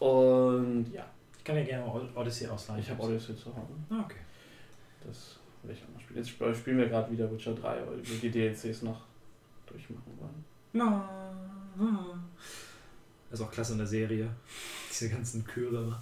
Und 0.00 0.86
ja, 0.92 1.04
Ich 1.36 1.44
kann 1.44 1.56
ja 1.56 1.64
gerne 1.64 1.84
Odyssey 2.14 2.46
ausleihen. 2.48 2.80
ich 2.80 2.90
habe 2.90 3.02
Odyssey 3.02 3.36
zu 3.36 3.46
Hause. 3.46 3.72
Ah, 3.90 4.00
okay. 4.04 4.16
Das 5.06 5.36
will 5.62 5.74
ich 5.74 5.82
auch 5.84 5.94
noch 5.94 6.00
spielen. 6.00 6.18
Jetzt 6.18 6.30
sp- 6.34 6.54
spielen 6.54 6.78
wir 6.78 6.88
gerade 6.88 7.10
wieder 7.10 7.30
Witcher 7.30 7.54
3, 7.54 7.62
weil 7.86 7.98
wir 8.02 8.18
die 8.20 8.30
DLCs 8.30 8.82
noch 8.82 9.00
durchmachen 9.66 10.12
wollen. 10.18 10.44
Das 13.30 13.40
ist 13.40 13.46
auch 13.46 13.50
klasse 13.50 13.72
in 13.72 13.78
der 13.78 13.86
Serie. 13.86 14.28
Diese 14.90 15.08
ganzen 15.10 15.44
Chöre. 15.46 15.96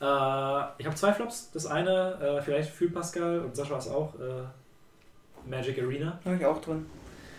Äh, 0.00 0.80
ich 0.80 0.86
habe 0.86 0.94
zwei 0.96 1.12
Flops. 1.12 1.50
Das 1.52 1.66
eine, 1.66 2.14
äh, 2.20 2.42
vielleicht 2.42 2.70
fühlt 2.70 2.94
Pascal 2.94 3.40
und 3.40 3.54
Sascha 3.54 3.76
es 3.76 3.88
auch, 3.88 4.14
äh, 4.18 4.42
Magic 5.46 5.78
Arena. 5.82 6.18
Habe 6.24 6.36
ich 6.36 6.44
auch 6.44 6.60
drin. 6.60 6.86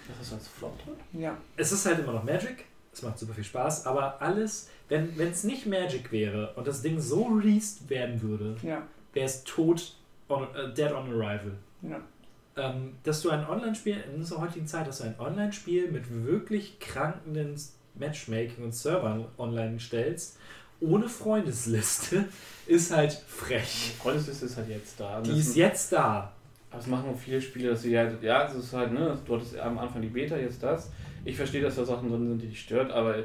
Das 0.08 0.28
ist 0.28 0.34
als 0.34 0.48
Flop 0.48 0.78
drin? 0.84 1.22
Ja. 1.22 1.38
Es 1.58 1.72
ist 1.72 1.86
halt 1.86 2.00
immer 2.00 2.14
noch 2.14 2.24
Magic. 2.24 2.66
Es 2.94 3.02
macht 3.02 3.18
super 3.18 3.34
viel 3.34 3.44
Spaß, 3.46 3.86
aber 3.86 4.22
alles, 4.22 4.70
wenn 4.90 5.18
es 5.20 5.44
nicht 5.46 5.66
Magic 5.66 6.12
wäre 6.12 6.54
und 6.56 6.68
das 6.68 6.82
Ding 6.82 7.00
so 7.00 7.24
released 7.26 7.90
werden 7.90 8.22
würde, 8.22 8.58
Ja. 8.64 8.82
wäre 9.14 9.26
es 9.26 9.44
tot, 9.46 9.96
on, 10.28 10.44
äh, 10.56 10.74
dead 10.74 10.92
on 10.92 11.08
arrival. 11.14 11.54
Ja. 11.82 12.00
ähm, 12.58 12.96
dass 13.04 13.22
du 13.22 13.30
ein 13.30 13.48
Online-Spiel, 13.48 14.04
in 14.10 14.16
unserer 14.16 14.42
heutigen 14.42 14.68
Zeit, 14.68 14.86
dass 14.86 14.98
du 14.98 15.06
ein 15.06 15.16
Online-Spiel 15.18 15.90
mit 15.90 16.04
wirklich 16.26 16.80
krankenden 16.82 17.56
Matchmaking 17.96 18.66
und 18.66 18.76
Servern 18.76 19.26
online 19.38 19.80
stellst, 19.80 20.38
ohne 20.82 21.08
Freundesliste, 21.08 22.26
ist 22.68 22.92
halt 22.92 23.14
frech. 23.14 23.94
Freundesliste 24.00 24.46
ist 24.48 24.58
halt 24.58 24.68
jetzt 24.70 25.00
da. 25.00 25.22
Die 25.22 25.40
ist 25.40 25.56
jetzt 25.56 25.94
da. 25.94 26.34
Aber 26.72 26.80
das 26.80 26.88
machen 26.88 27.14
viele 27.16 27.40
Spiele, 27.42 27.70
dass 27.70 27.82
sie 27.84 27.98
halt, 27.98 28.24
ja, 28.24 28.46
es 28.48 28.56
ist 28.56 28.74
halt, 28.74 28.94
ne, 28.94 29.18
du 29.26 29.36
hattest 29.36 29.60
am 29.60 29.78
Anfang 29.78 30.02
die 30.02 30.08
Beta, 30.08 30.36
jetzt 30.38 30.64
das. 30.64 30.90
Ich 31.26 31.36
verstehe, 31.36 31.62
dass 31.62 31.76
da 31.76 31.86
Sachen 31.86 32.10
drin 32.10 32.28
sind, 32.30 32.42
die 32.42 32.48
dich 32.48 32.62
stört, 32.62 32.92
aber 32.92 33.16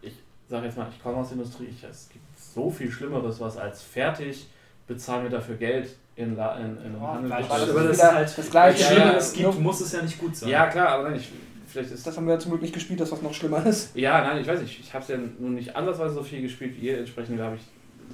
ich 0.00 0.12
sage 0.48 0.66
jetzt 0.66 0.78
mal, 0.78 0.86
ich 0.94 1.02
komme 1.02 1.16
aus 1.16 1.28
der 1.30 1.38
Industrie, 1.38 1.66
ich, 1.68 1.82
es 1.82 2.08
gibt 2.08 2.24
so 2.38 2.70
viel 2.70 2.90
Schlimmeres, 2.90 3.40
was 3.40 3.56
als 3.56 3.82
fertig, 3.82 4.46
bezahlen 4.86 5.24
wir 5.24 5.30
dafür 5.30 5.56
Geld 5.56 5.88
in, 6.14 6.36
La- 6.36 6.56
in, 6.58 6.76
in 6.76 6.82
einem 6.94 7.02
Ja, 7.02 7.14
Handel. 7.14 7.32
aber 7.32 7.48
das 7.48 7.68
ist 7.68 7.98
wieder 7.98 8.14
halt 8.14 8.38
das 8.38 8.50
Gleiche. 8.50 8.80
Ja, 8.82 8.86
Schlimmer 8.86 9.06
ja, 9.12 9.16
es 9.18 9.32
gibt, 9.32 9.58
muss 9.60 9.80
es 9.80 9.92
ja 9.92 10.02
nicht 10.02 10.18
gut 10.18 10.36
sein. 10.36 10.48
Ja, 10.48 10.66
klar, 10.68 10.88
aber 10.90 11.10
nein, 11.10 11.18
ich, 11.18 11.28
vielleicht 11.66 11.90
ist 11.90 12.06
Das 12.06 12.16
haben 12.16 12.26
wir 12.26 12.34
ja 12.34 12.38
zum 12.38 12.52
Glück 12.52 12.62
nicht 12.62 12.72
gespielt, 12.72 13.00
das 13.00 13.10
was 13.10 13.20
noch 13.20 13.34
schlimmer 13.34 13.66
ist. 13.66 13.96
Ja, 13.96 14.22
nein, 14.22 14.40
ich 14.40 14.46
weiß 14.46 14.60
nicht. 14.60 14.78
Ich 14.78 14.94
habe 14.94 15.02
es 15.02 15.08
ja 15.08 15.16
nun 15.40 15.54
nicht 15.54 15.74
andersweise 15.74 16.14
so 16.14 16.22
viel 16.22 16.40
gespielt 16.40 16.76
wie 16.80 16.86
ihr. 16.86 16.98
Entsprechend 17.00 17.40
habe 17.40 17.56
ich 17.56 17.62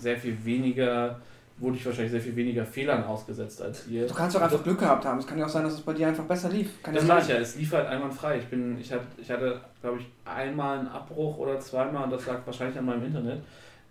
sehr 0.03 0.17
viel 0.17 0.43
weniger, 0.45 1.21
wurde 1.59 1.77
ich 1.77 1.87
wahrscheinlich 1.87 2.11
sehr 2.13 2.21
viel 2.21 2.35
weniger 2.37 2.65
Fehlern 2.67 3.05
ausgesetzt 3.05 3.63
als 3.63 3.87
ihr. 3.89 4.07
Du 4.07 4.15
kannst 4.15 4.35
doch 4.37 4.41
einfach 4.43 4.63
Glück 4.63 4.79
gehabt 4.79 5.05
haben. 5.05 5.19
Es 5.19 5.27
kann 5.27 5.39
ja 5.39 5.45
auch 5.47 5.51
sein, 5.51 5.65
dass 5.65 5.75
es 5.75 5.81
bei 5.81 5.93
dir 5.93 6.09
einfach 6.09 6.25
besser 6.25 6.49
lief. 6.51 6.83
Kann 6.83 6.95
Das 6.95 7.07
ja 7.07 7.19
ich 7.19 7.29
ja, 7.29 7.37
es 7.37 7.57
lief 7.57 7.73
halt 7.73 7.87
einwandfrei. 7.87 8.39
Ich, 8.39 8.47
bin, 8.47 8.79
ich, 8.81 8.93
hatte, 8.93 9.05
ich 9.17 9.31
hatte, 9.31 9.61
glaube 9.81 9.99
ich, 10.01 10.07
einmal 10.25 10.79
einen 10.81 10.89
Abbruch 10.89 11.39
oder 11.39 11.59
zweimal 11.61 12.05
und 12.05 12.11
das 12.11 12.27
lag 12.27 12.41
wahrscheinlich 12.45 12.79
an 12.79 12.87
meinem 12.87 13.05
Internet. 13.05 13.41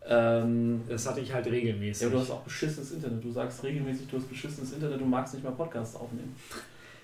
Ähm, 0.07 0.81
Das 0.89 1.07
hatte 1.07 1.21
ich 1.21 1.31
halt 1.31 1.45
ja, 1.45 1.51
regelmäßig. 1.51 2.07
aber 2.07 2.15
du 2.15 2.21
hast 2.21 2.31
auch 2.31 2.41
beschissenes 2.41 2.91
Internet. 2.91 3.23
Du 3.23 3.31
sagst 3.31 3.63
regelmäßig, 3.63 4.07
du 4.07 4.17
hast 4.17 4.27
beschissenes 4.29 4.73
Internet, 4.73 4.99
du 4.99 5.05
magst 5.05 5.33
nicht 5.33 5.43
mal 5.43 5.51
Podcasts 5.51 5.95
aufnehmen. 5.95 6.35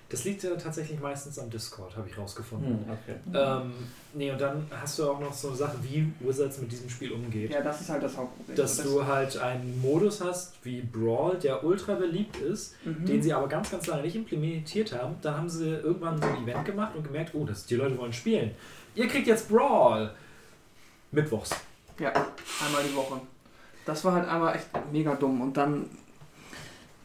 Das 0.10 0.24
liegt 0.24 0.42
ja 0.44 0.56
tatsächlich 0.56 1.00
meistens 1.00 1.38
am 1.38 1.50
Discord, 1.50 1.96
habe 1.98 2.08
ich 2.10 2.18
rausgefunden. 2.18 2.86
Hm, 2.86 2.92
okay. 2.92 3.16
Ähm, 3.34 3.74
nee, 4.14 4.32
und 4.32 4.40
dann 4.40 4.66
hast 4.72 4.98
du 5.00 5.10
auch 5.12 5.20
noch 5.20 5.34
so 5.34 5.54
Sachen, 5.54 5.84
wie 5.84 6.12
Wizards 6.22 6.60
mit 6.60 6.72
diesem 6.72 6.90
Spiel 6.90 7.12
umgeht. 7.12 7.52
Ja, 7.52 7.62
das 7.62 7.82
ist 7.82 7.90
halt 7.90 8.04
das 8.04 8.16
Hauptproblem. 8.16 8.56
Dass 8.56 8.78
Das- 8.78 8.86
du 8.86 9.06
halt 9.06 9.38
einen 9.38 9.82
Modus 9.82 10.22
hast 10.22 10.54
wie 10.64 10.82
Brawl, 10.82 11.38
der 11.38 11.64
ultra 11.64 11.96
beliebt 11.96 12.38
ist, 12.38 12.76
Mhm. 12.86 13.06
den 13.06 13.22
sie 13.22 13.34
aber 13.34 13.48
ganz, 13.48 13.70
ganz 13.70 13.86
lange 13.88 14.04
nicht 14.04 14.16
implementiert 14.16 14.94
haben. 14.94 15.16
Dann 15.22 15.36
haben 15.38 15.50
sie 15.50 15.68
irgendwann 15.70 16.22
so 16.22 16.28
ein 16.28 16.44
Event 16.44 16.64
gemacht 16.66 16.96
und 16.96 17.04
gemerkt, 17.04 17.32
oh, 17.36 17.44
das, 17.46 17.66
die 17.66 17.76
Leute 17.76 17.98
wollen 17.98 18.14
spielen. 18.14 18.52
Ihr 18.96 19.08
kriegt 19.08 19.28
jetzt 19.28 19.50
Brawl. 19.50 20.12
Mittwochs. 21.12 21.52
Ja, 22.00 22.10
einmal 22.66 22.84
die 22.90 22.96
Woche. 22.96 23.20
Das 23.86 24.04
war 24.06 24.14
halt 24.14 24.28
einmal 24.28 24.56
echt 24.56 24.68
mega 24.92 25.16
dumm. 25.16 25.42
Und 25.42 25.56
dann, 25.58 25.90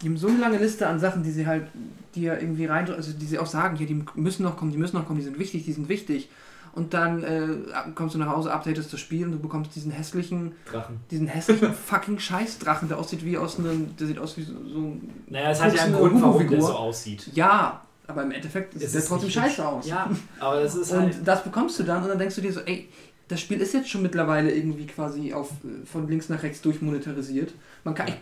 die 0.02 0.08
haben 0.08 0.16
so 0.16 0.28
eine 0.28 0.38
lange 0.38 0.58
Liste 0.58 0.86
an 0.86 0.98
Sachen, 1.00 1.22
die 1.22 1.30
sie 1.30 1.46
halt, 1.46 1.66
die 2.14 2.22
ja 2.22 2.34
irgendwie 2.34 2.66
rein, 2.66 2.90
also 2.90 3.12
die 3.12 3.26
sie 3.26 3.38
auch 3.38 3.46
sagen, 3.46 3.76
hier, 3.76 3.86
die 3.86 4.04
müssen 4.14 4.42
noch 4.42 4.56
kommen, 4.56 4.72
die 4.72 4.78
müssen 4.78 4.96
noch 4.96 5.06
kommen, 5.06 5.18
die 5.18 5.24
sind 5.24 5.38
wichtig, 5.38 5.64
die 5.64 5.72
sind 5.72 5.88
wichtig. 5.88 6.28
Und 6.74 6.94
dann 6.94 7.22
äh, 7.22 7.48
kommst 7.94 8.14
du 8.14 8.18
nach 8.18 8.28
Hause, 8.34 8.50
updatest 8.50 8.90
das 8.92 8.98
Spiel 8.98 9.26
und 9.26 9.32
du 9.32 9.38
bekommst 9.38 9.74
diesen 9.76 9.92
hässlichen, 9.92 10.52
Drachen. 10.70 11.00
diesen 11.10 11.26
hässlichen 11.26 11.74
fucking 11.86 12.18
Scheißdrachen, 12.18 12.88
der 12.88 12.98
aussieht 12.98 13.24
wie 13.26 13.36
aus 13.36 13.58
einem, 13.58 13.94
der 13.96 14.06
sieht 14.06 14.18
aus 14.18 14.36
wie 14.38 14.42
so, 14.42 14.52
so 14.66 14.78
ein, 14.78 15.10
Naja, 15.28 15.50
es 15.50 15.60
hat 15.62 15.74
ja 15.76 15.82
einen 15.82 15.94
Grund, 15.94 16.22
warum 16.22 16.48
der 16.48 16.60
so 16.62 16.72
aussieht. 16.72 17.28
ja, 17.34 17.82
aber 18.06 18.22
im 18.22 18.30
Endeffekt 18.30 18.72
sieht 18.72 18.82
Es 18.84 18.92
der 18.92 19.02
ist 19.02 19.08
trotzdem 19.08 19.30
scheiße 19.30 19.66
aus. 19.68 19.86
Ja, 19.86 20.10
aber 20.40 20.62
das 20.62 20.74
ist 20.74 20.90
Und 20.92 21.00
halt. 21.00 21.16
das 21.24 21.44
bekommst 21.44 21.78
du 21.78 21.82
dann 21.82 22.02
und 22.02 22.08
dann 22.08 22.18
denkst 22.18 22.36
du 22.36 22.40
dir 22.40 22.52
so, 22.52 22.60
ey, 22.60 22.88
das 23.28 23.40
Spiel 23.40 23.60
ist 23.60 23.74
jetzt 23.74 23.88
schon 23.90 24.02
mittlerweile 24.02 24.50
irgendwie 24.50 24.86
quasi 24.86 25.32
auf, 25.34 25.50
äh, 25.64 25.86
von 25.86 26.08
links 26.08 26.30
nach 26.30 26.42
rechts 26.42 26.62
durchmonetarisiert. 26.62 27.52
Man 27.84 27.94
kann, 27.94 28.08
ich 28.08 28.14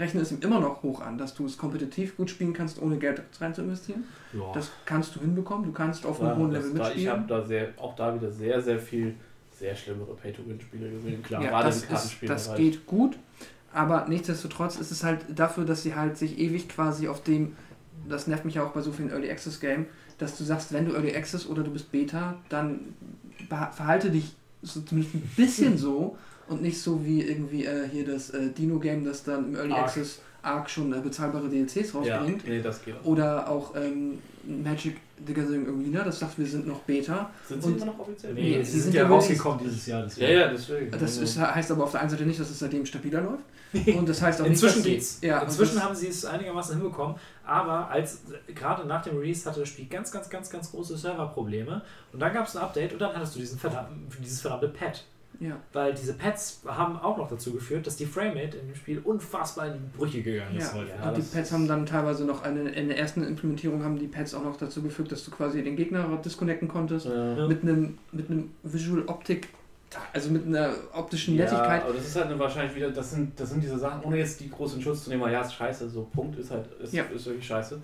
rechne 0.00 0.20
es 0.22 0.32
ihm 0.32 0.38
immer 0.40 0.58
noch 0.60 0.82
hoch 0.82 1.00
an, 1.00 1.18
dass 1.18 1.34
du 1.34 1.46
es 1.46 1.56
kompetitiv 1.56 2.16
gut 2.16 2.30
spielen 2.30 2.52
kannst, 2.52 2.80
ohne 2.82 2.98
Geld 2.98 3.22
rein 3.40 3.54
zu 3.54 3.62
investieren. 3.62 4.04
Ja. 4.32 4.50
Das 4.52 4.70
kannst 4.84 5.14
du 5.14 5.20
hinbekommen. 5.20 5.66
Du 5.66 5.72
kannst 5.72 6.04
auf 6.06 6.20
einem 6.20 6.30
Ja, 6.30 6.36
hohen 6.36 6.50
Level 6.52 6.70
da, 6.74 6.76
ich 6.76 6.94
mitspielen. 6.96 7.12
habe 7.12 7.24
da 7.28 7.44
sehr, 7.44 7.68
auch 7.76 7.94
da 7.94 8.14
wieder 8.14 8.30
sehr, 8.30 8.60
sehr 8.60 8.78
viel 8.78 9.14
sehr 9.58 9.76
schlimmere 9.76 10.14
Pay-to-Win-Spiele 10.14 10.90
gesehen. 10.90 11.22
Klar, 11.22 11.42
Ja, 11.42 11.50
gerade 11.50 11.66
das, 11.66 11.84
ist, 11.84 12.16
das 12.26 12.54
geht 12.54 12.86
gut, 12.86 13.18
aber 13.74 14.06
nichtsdestotrotz 14.08 14.76
ist 14.76 14.90
es 14.90 15.04
halt 15.04 15.20
dafür, 15.34 15.64
dass 15.66 15.82
sie 15.82 15.94
halt 15.94 16.16
sich 16.16 16.38
ewig 16.38 16.68
quasi 16.68 17.08
auf 17.08 17.22
dem, 17.22 17.56
das 18.08 18.26
nervt 18.26 18.46
mich 18.46 18.54
ja 18.54 18.64
auch 18.64 18.70
bei 18.72 18.80
so 18.80 18.90
vielen 18.90 19.10
Early 19.10 19.30
Access 19.30 19.60
Game, 19.60 19.84
dass 20.16 20.36
du 20.38 20.44
sagst, 20.44 20.72
wenn 20.72 20.86
du 20.86 20.92
Early 20.94 21.14
Access 21.14 21.46
oder 21.46 21.62
du 21.62 21.70
bist 21.70 21.92
Beta, 21.92 22.36
dann 22.48 22.94
verhalte 23.48 24.10
dich 24.10 24.34
so 24.62 24.80
zumindest 24.80 25.14
ein 25.14 25.30
bisschen 25.36 25.76
so 25.86 26.16
und 26.50 26.60
nicht 26.62 26.80
so 26.80 27.04
wie 27.04 27.22
irgendwie 27.22 27.64
äh, 27.64 27.88
hier 27.90 28.04
das 28.04 28.30
äh, 28.30 28.50
Dino-Game, 28.50 29.04
das 29.04 29.22
dann 29.24 29.46
im 29.50 29.56
Early 29.56 29.72
Arc. 29.72 29.84
Access 29.84 30.20
Arc 30.42 30.70
schon 30.70 30.92
äh, 30.92 31.00
bezahlbare 31.00 31.48
DLCs 31.48 31.92
Ja, 32.04 32.16
rausbringt. 32.18 32.46
nee, 32.46 32.60
das 32.62 32.82
geht 32.84 32.94
auch. 32.96 33.04
Oder 33.04 33.48
auch 33.48 33.74
ähm, 33.76 34.18
Magic 34.44 34.96
the 35.26 35.34
Gathering 35.34 35.66
Arena, 35.68 36.02
das 36.02 36.18
sagt, 36.18 36.38
wir 36.38 36.46
sind 36.46 36.66
noch 36.66 36.80
Beta. 36.80 37.30
Sind 37.46 37.62
sie 37.62 37.68
und- 37.68 37.76
immer 37.76 37.86
noch 37.86 37.98
offiziell? 37.98 38.32
Nee, 38.32 38.56
Nee, 38.56 38.62
sie 38.64 38.70
sind 38.72 38.82
sind 38.84 38.94
ja 38.94 39.02
ja 39.02 39.08
rausgekommen 39.08 39.58
dieses 39.62 39.86
Jahr. 39.86 40.00
Ja, 40.00 40.06
deswegen. 40.06 40.32
ja, 40.38 40.48
deswegen. 40.48 40.90
Das 40.92 41.16
ist, 41.18 41.38
heißt 41.38 41.70
aber 41.72 41.84
auf 41.84 41.90
der 41.92 42.00
einen 42.00 42.08
Seite 42.10 42.24
nicht, 42.24 42.40
dass 42.40 42.48
es 42.50 42.58
seitdem 42.58 42.86
stabiler 42.86 43.20
läuft. 43.20 43.44
Und 43.98 44.08
das 44.08 44.20
heißt 44.22 44.40
auch 44.40 44.46
Inzwischen 44.46 44.78
nicht, 44.82 44.86
dass 44.86 44.92
geht's. 44.92 45.20
Sie, 45.20 45.26
ja, 45.28 45.42
Inzwischen 45.42 45.74
das, 45.76 45.84
haben 45.84 45.94
sie 45.94 46.08
es 46.08 46.24
einigermaßen 46.24 46.74
hinbekommen, 46.76 47.14
aber 47.44 47.88
als 47.88 48.22
gerade 48.52 48.84
nach 48.88 49.02
dem 49.02 49.16
Release 49.18 49.48
hatte 49.48 49.60
das 49.60 49.68
Spiel 49.68 49.86
ganz, 49.86 50.10
ganz, 50.10 50.28
ganz, 50.28 50.50
ganz 50.50 50.70
große 50.72 50.96
Serverprobleme 50.96 51.82
und 52.12 52.18
dann 52.20 52.32
gab 52.32 52.48
es 52.48 52.56
ein 52.56 52.62
Update 52.62 52.94
und 52.94 52.98
dann 53.00 53.14
hattest 53.14 53.36
du 53.36 53.38
diesen 53.40 53.58
verdammten, 53.60 54.08
dieses 54.24 54.40
verdammte 54.40 54.68
Pad. 54.68 55.04
Ja. 55.40 55.56
Weil 55.72 55.94
diese 55.94 56.14
Pads 56.14 56.60
haben 56.66 56.96
auch 56.98 57.16
noch 57.18 57.28
dazu 57.28 57.52
geführt, 57.52 57.86
dass 57.86 57.96
die 57.96 58.06
Framerate 58.06 58.58
in 58.58 58.68
dem 58.68 58.76
Spiel 58.76 58.98
unfassbar 59.02 59.66
in 59.68 59.72
die 59.74 59.96
Brüche 59.98 60.22
gegangen 60.22 60.56
ist. 60.56 60.74
Ja. 60.74 60.82
Ja, 61.02 61.08
und 61.08 61.16
die 61.16 61.22
Pads 61.22 61.50
haben 61.52 61.66
dann 61.66 61.86
teilweise 61.86 62.24
noch 62.24 62.42
eine, 62.42 62.68
in 62.70 62.88
der 62.88 62.98
ersten 62.98 63.22
Implementierung 63.24 63.82
haben 63.82 63.98
die 63.98 64.06
Pads 64.06 64.34
auch 64.34 64.44
noch 64.44 64.56
dazu 64.56 64.82
geführt, 64.82 65.10
dass 65.10 65.24
du 65.24 65.30
quasi 65.30 65.62
den 65.62 65.76
Gegner 65.76 66.04
disconnecten 66.24 66.68
konntest. 66.68 67.06
Ja. 67.06 67.46
Mit 67.48 67.62
einem 67.62 67.98
mit 68.12 68.30
einem 68.30 68.50
Visual 68.62 69.02
Optik, 69.06 69.48
also 70.12 70.30
mit 70.30 70.46
einer 70.46 70.72
optischen 70.92 71.34
Ja, 71.36 71.44
Nettigkeit. 71.44 71.82
aber 71.84 71.94
das 71.94 72.06
ist 72.06 72.16
halt 72.16 72.26
eine, 72.26 72.38
wahrscheinlich 72.38 72.76
wieder, 72.76 72.90
das 72.90 73.10
sind, 73.10 73.38
das 73.40 73.50
sind 73.50 73.62
diese 73.62 73.78
Sachen, 73.78 74.02
ohne 74.04 74.18
jetzt 74.18 74.38
die 74.40 74.50
großen 74.50 74.80
Schutz 74.80 75.04
zu 75.04 75.10
nehmen, 75.10 75.22
aber 75.22 75.32
ja, 75.32 75.40
ist 75.40 75.54
scheiße, 75.54 75.88
so 75.88 76.08
Punkt 76.14 76.38
ist 76.38 76.50
halt, 76.50 76.66
ist, 76.82 76.92
Ja. 76.92 77.02
ist 77.04 77.26
wirklich 77.26 77.46
scheiße. 77.46 77.80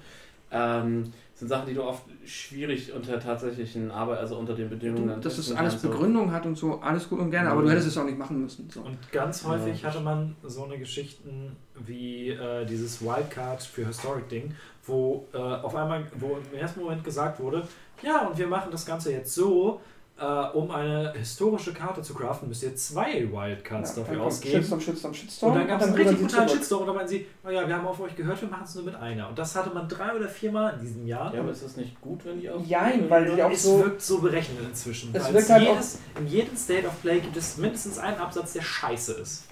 Ähm, 0.53 1.13
sind 1.37 1.49
Sachen, 1.49 1.67
die 1.69 1.75
du 1.75 1.85
oft 1.85 2.03
schwierig 2.25 2.93
unter 2.95 3.21
tatsächlichen 3.21 3.91
Arbeit, 3.91 4.19
also 4.21 4.39
unter 4.39 4.55
den 4.55 4.71
Bedingungen. 4.71 5.05
Du, 5.07 5.13
dann 5.13 5.21
dass 5.21 5.37
es 5.37 5.53
alles 5.53 5.81
so. 5.83 5.91
Begründung 5.91 6.33
hat 6.33 6.47
und 6.47 6.57
so, 6.57 6.81
alles 6.81 7.09
gut 7.11 7.21
und 7.21 7.31
gerne, 7.31 7.51
aber 7.51 7.61
du 7.61 7.67
Mhm. 7.67 7.73
hättest 7.73 7.89
es 7.89 7.99
auch 7.99 8.05
nicht 8.05 8.17
machen 8.19 8.41
müssen. 8.41 8.71
So. 8.71 8.81
Und 8.81 9.13
ganz 9.13 9.45
häufig 9.45 9.83
Ja. 9.83 9.89
hatte 9.91 10.01
man 10.01 10.35
so 10.43 10.65
eine 10.65 10.79
Geschichten 10.79 11.55
wie 11.75 12.31
äh, 12.31 12.65
dieses 12.65 13.03
Wildcard 13.03 13.63
für 13.63 13.87
Historic-Ding, 13.87 14.55
wo 14.87 15.27
äh, 15.35 15.37
auf 15.37 15.75
einmal, 15.77 16.07
wo 16.19 16.39
im 16.39 16.59
ersten 16.59 16.81
Moment 16.81 17.05
gesagt 17.05 17.39
wurde, 17.39 17.69
ja, 18.03 18.27
und 18.27 18.39
wir 18.39 18.47
machen 18.47 18.71
das 18.71 18.87
Ganze 18.87 19.13
jetzt 19.13 19.35
so, 19.35 19.81
äh, 20.19 20.25
um 20.25 20.71
eine 20.71 21.13
historische 21.13 21.75
Karte 21.75 22.01
zu 22.01 22.15
craften, 22.15 22.49
müsst 22.49 22.63
ihr 22.63 22.75
zwei 22.75 23.31
Wildcards 23.31 23.97
Ja, 23.97 24.03
dafür 24.03 24.23
ausgeben. 24.23 24.57
Shitstorm, 24.57 24.81
Shitstorm, 24.81 25.15
Shitstorm. 25.15 25.53
Und 25.53 25.59
dann 25.59 25.69
gab 25.69 25.81
es 25.81 25.87
einen 25.87 25.97
richtig 25.97 26.21
brutalen. 26.21 26.49
Shitstorm 26.49 26.81
und 26.81 26.87
dann 26.87 26.97
meinen 26.97 27.09
sie, 27.09 27.27
oh 27.45 27.51
ja, 27.51 27.69
wir 27.69 27.77
haben 27.77 27.87
auf 27.87 28.01
euch 28.01 28.17
gehört, 28.17 28.41
wir 28.41 28.49
machen 28.49 28.65
es 28.65 28.75
nur 28.75 28.85
mit 28.85 28.95
einer. 28.95 29.29
Und 29.29 29.39
das 29.39 29.55
hatte 29.55 29.71
man 29.75 29.89
drei 29.89 30.15
oder 30.15 30.29
viermal 30.29 30.75
in 30.75 30.81
diesem 30.81 31.07
Jahr. 31.07 31.35
Ja, 31.35 31.41
aber 31.41 31.51
ist 31.51 31.65
das 31.65 31.77
nicht 31.77 32.01
gut, 32.01 32.25
wenn 32.25 32.41
die 32.41 32.49
auch. 32.49 32.65
Jein, 32.65 33.11
weil 33.11 33.35
die 33.35 33.43
auch 33.43 33.51
es 33.51 33.63
so. 33.63 33.79
wirkt 33.79 34.01
so 34.01 34.19
berechnet 34.19 34.59
inzwischen. 34.65 35.15
Es 35.15 35.33
wirkt 35.33 35.51
halt 35.51 35.63
jedes, 35.69 35.99
in 36.19 36.27
jedem 36.27 36.57
State 36.57 36.87
of 36.87 37.01
Play 37.03 37.21
gibt 37.21 37.37
es 37.37 37.59
mindestens 37.59 37.99
einen 37.99 38.19
Absatz, 38.19 38.55
der 38.55 38.63
scheiße 38.63 39.13
ist. 39.15 39.45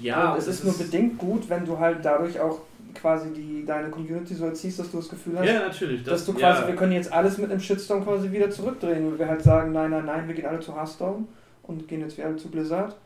Ja, 0.00 0.32
und 0.32 0.38
es 0.38 0.46
ist 0.46 0.64
nur 0.64 0.76
bedingt 0.76 1.18
gut, 1.18 1.48
wenn 1.48 1.64
du 1.64 1.78
halt 1.78 2.04
dadurch 2.04 2.40
auch 2.40 2.60
quasi 2.94 3.32
die, 3.32 3.64
deine 3.64 3.90
Community 3.90 4.34
so 4.34 4.46
erziehst, 4.46 4.78
dass 4.78 4.90
du 4.90 4.98
das 4.98 5.08
Gefühl 5.08 5.38
hast, 5.38 5.46
Ja, 5.46 5.60
natürlich. 5.60 6.02
dass 6.04 6.24
du 6.24 6.32
ja. 6.32 6.38
quasi, 6.38 6.66
wir 6.68 6.76
können 6.76 6.92
jetzt 6.92 7.12
alles 7.12 7.38
mit 7.38 7.50
einem 7.50 7.60
Shitstorm 7.60 8.04
quasi 8.04 8.30
wieder 8.32 8.50
zurückdrehen, 8.50 9.12
wo 9.12 9.18
wir 9.18 9.28
halt 9.28 9.42
sagen, 9.42 9.72
nein, 9.72 9.90
nein, 9.90 10.04
nein, 10.06 10.26
wir 10.28 10.34
gehen 10.34 10.46
alle 10.46 10.60
zu 10.60 10.74
Hearthstone 10.74 11.24
und 11.64 11.86
gehen 11.88 12.00
jetzt 12.00 12.16
wieder 12.16 12.26
alle 12.28 12.36
zu 12.36 12.50
Blizzard, 12.50 12.96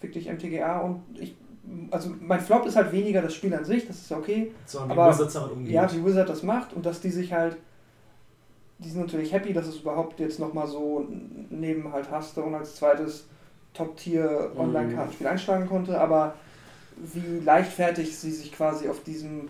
fick 0.00 0.12
dich 0.12 0.28
MTGA 0.30 0.78
und 0.80 1.02
ich, 1.14 1.36
also 1.90 2.10
mein 2.20 2.40
Flop 2.40 2.66
ist 2.66 2.76
halt 2.76 2.92
weniger 2.92 3.20
das 3.22 3.34
Spiel 3.34 3.52
an 3.54 3.64
sich, 3.64 3.86
das 3.86 3.96
ist 3.98 4.10
ja 4.10 4.16
okay, 4.18 4.52
Sondern 4.66 4.96
wie 4.96 5.00
Aber- 5.00 5.12
Wizards 5.12 5.34
damit 5.34 5.52
umgeht. 5.52 5.72
ja, 5.72 5.92
wie 5.92 6.04
Wizard 6.04 6.28
das 6.28 6.42
macht 6.42 6.72
und 6.72 6.84
dass 6.86 7.00
die 7.00 7.10
sich 7.10 7.32
halt, 7.32 7.56
die 8.78 8.88
sind 8.90 9.00
natürlich 9.00 9.32
happy, 9.32 9.52
dass 9.52 9.66
es 9.66 9.78
überhaupt 9.80 10.20
jetzt 10.20 10.38
nochmal 10.38 10.66
so 10.66 11.06
neben 11.50 11.92
halt 11.92 12.10
Hearthstone 12.10 12.56
als 12.56 12.76
zweites 12.76 13.26
Top-Tier 13.74 14.50
Mhm. 14.54 14.60
Online-Kartenspiel 14.60 15.26
einschlagen 15.26 15.66
konnte, 15.66 16.00
aber 16.00 16.34
wie 17.02 17.40
leichtfertig 17.44 18.16
sie 18.16 18.30
sich 18.32 18.52
quasi 18.52 18.88
auf 18.88 19.02
diesem 19.02 19.48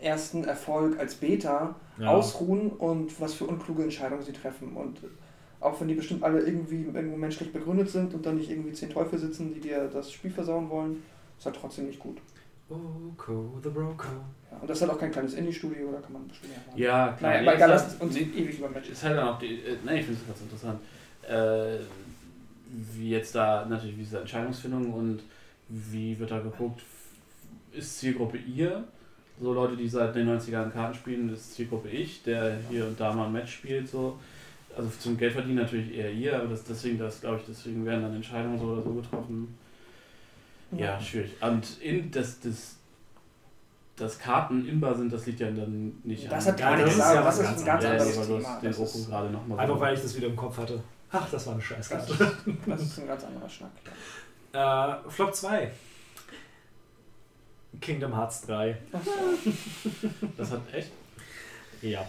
ersten 0.00 0.44
Erfolg 0.44 0.98
als 0.98 1.14
Beta 1.16 1.74
Ja. 1.98 2.08
ausruhen 2.10 2.70
und 2.70 3.20
was 3.20 3.34
für 3.34 3.44
unkluge 3.44 3.82
Entscheidungen 3.82 4.22
sie 4.22 4.32
treffen. 4.32 4.76
Und 4.76 4.98
auch 5.60 5.80
wenn 5.80 5.88
die 5.88 5.94
bestimmt 5.94 6.22
alle 6.22 6.40
irgendwie 6.40 6.84
irgendwo 6.84 7.16
menschlich 7.16 7.52
begründet 7.52 7.90
sind 7.90 8.14
und 8.14 8.24
dann 8.24 8.36
nicht 8.36 8.50
irgendwie 8.50 8.72
zehn 8.72 8.90
Teufel 8.90 9.18
sitzen, 9.18 9.52
die 9.52 9.60
dir 9.60 9.88
das 9.92 10.12
Spiel 10.12 10.30
versauen 10.30 10.70
wollen, 10.70 11.02
ist 11.36 11.46
halt 11.46 11.56
trotzdem 11.60 11.86
nicht 11.86 11.98
gut. 11.98 12.18
Oko, 12.70 13.58
the 13.62 13.70
Broco. 13.70 14.04
Ja, 14.50 14.58
und 14.60 14.68
das 14.70 14.76
ist 14.78 14.82
halt 14.82 14.92
auch 14.92 15.00
kein 15.00 15.10
kleines 15.10 15.34
Indie-Studio, 15.34 15.90
da 15.90 16.00
kann 16.00 16.12
man 16.12 16.28
bestimmt 16.28 16.52
machen. 16.66 16.78
Ja, 16.78 17.12
klar. 17.12 17.30
Naja, 17.30 17.40
nee, 17.40 17.46
bei 17.46 17.52
ist 17.54 17.58
Galas 17.58 17.88
halt- 17.88 18.00
und 18.02 18.12
sie 18.12 18.20
ewig 18.22 18.58
über 18.58 18.68
Matches. 18.68 18.90
Ist 18.92 19.04
halt 19.04 19.16
dann 19.16 19.28
auch 19.28 19.38
die. 19.38 19.54
Äh, 19.62 19.76
nein, 19.84 19.96
ich 19.96 20.04
finde 20.04 20.20
es 20.20 20.26
ganz 20.28 20.40
interessant. 20.42 20.80
Äh, 21.28 21.78
wie 22.94 23.10
jetzt 23.10 23.34
da 23.34 23.64
natürlich 23.64 23.96
diese 23.96 24.20
Entscheidungsfindung 24.20 24.92
und 24.92 25.20
wie 25.68 26.18
wird 26.18 26.30
da 26.30 26.38
geguckt, 26.40 26.82
ist 27.72 27.98
Zielgruppe 27.98 28.38
ihr? 28.38 28.84
So 29.40 29.52
Leute, 29.52 29.76
die 29.76 29.88
seit 29.88 30.14
den 30.16 30.28
90ern 30.28 30.70
Karten 30.70 30.94
spielen, 30.94 31.32
ist 31.32 31.54
Zielgruppe 31.54 31.88
ich, 31.88 32.22
der 32.24 32.58
hier 32.70 32.86
und 32.86 32.98
da 32.98 33.12
mal 33.12 33.26
ein 33.26 33.32
Match 33.32 33.52
spielt, 33.54 33.88
so. 33.88 34.18
Also 34.76 34.90
zum 34.98 35.16
Geld 35.16 35.32
verdienen 35.32 35.56
natürlich 35.56 35.94
eher 35.96 36.12
ihr, 36.12 36.36
aber 36.36 36.48
das, 36.48 36.64
deswegen, 36.64 36.98
das 36.98 37.20
glaube 37.20 37.38
ich, 37.38 37.42
deswegen 37.48 37.84
werden 37.84 38.02
dann 38.02 38.14
Entscheidungen 38.14 38.58
so 38.58 38.66
oder 38.66 38.82
so 38.82 38.94
getroffen. 38.94 39.56
Ja, 40.72 41.00
schwierig. 41.00 41.32
Und 41.40 41.80
in 41.80 42.10
das, 42.10 42.40
das, 42.40 42.76
dass 43.96 44.18
Karten 44.18 44.66
inbar 44.68 44.94
sind, 44.96 45.12
das 45.12 45.26
liegt 45.26 45.40
ja 45.40 45.50
dann 45.50 45.92
nicht 46.04 46.30
Das 46.30 46.46
an. 46.46 46.52
hat 46.52 46.60
Ja, 46.60 46.68
gar 46.70 46.76
das 46.76 46.84
nichts 46.86 46.98
ist 47.08 47.14
ja 47.14 47.22
das 47.22 47.38
ist 47.38 47.44
ganz 47.44 47.60
ein 47.60 47.66
ganz 47.66 47.84
Ja, 47.84 47.90
anderes 47.90 48.14
du 48.16 48.22
Thema. 48.36 48.60
den 48.60 48.70
Das 48.70 48.78
ist, 48.94 49.08
gerade 49.08 49.30
nochmal 49.30 49.58
Einfach 49.60 49.80
weil 49.80 49.94
ich 49.94 50.02
das 50.02 50.16
wieder 50.16 50.26
im 50.26 50.36
Kopf 50.36 50.58
hatte. 50.58 50.82
Ach, 51.10 51.30
das 51.30 51.46
war 51.46 51.54
eine 51.54 51.62
Scheißkarte. 51.62 52.32
das 52.66 52.82
ist 52.82 52.98
ein 53.00 53.06
ganz 53.06 53.24
anderer 53.24 53.48
Schnack. 53.48 53.70
Ja. 53.84 53.92
Äh, 54.58 55.08
Flop 55.08 55.34
2. 55.34 55.70
Kingdom 57.80 58.12
Hearts 58.16 58.42
3. 58.42 58.76
Ach 58.92 59.00
so. 59.04 59.50
Das 60.36 60.50
hat 60.50 60.62
echt. 60.72 60.90
Ja. 61.80 62.08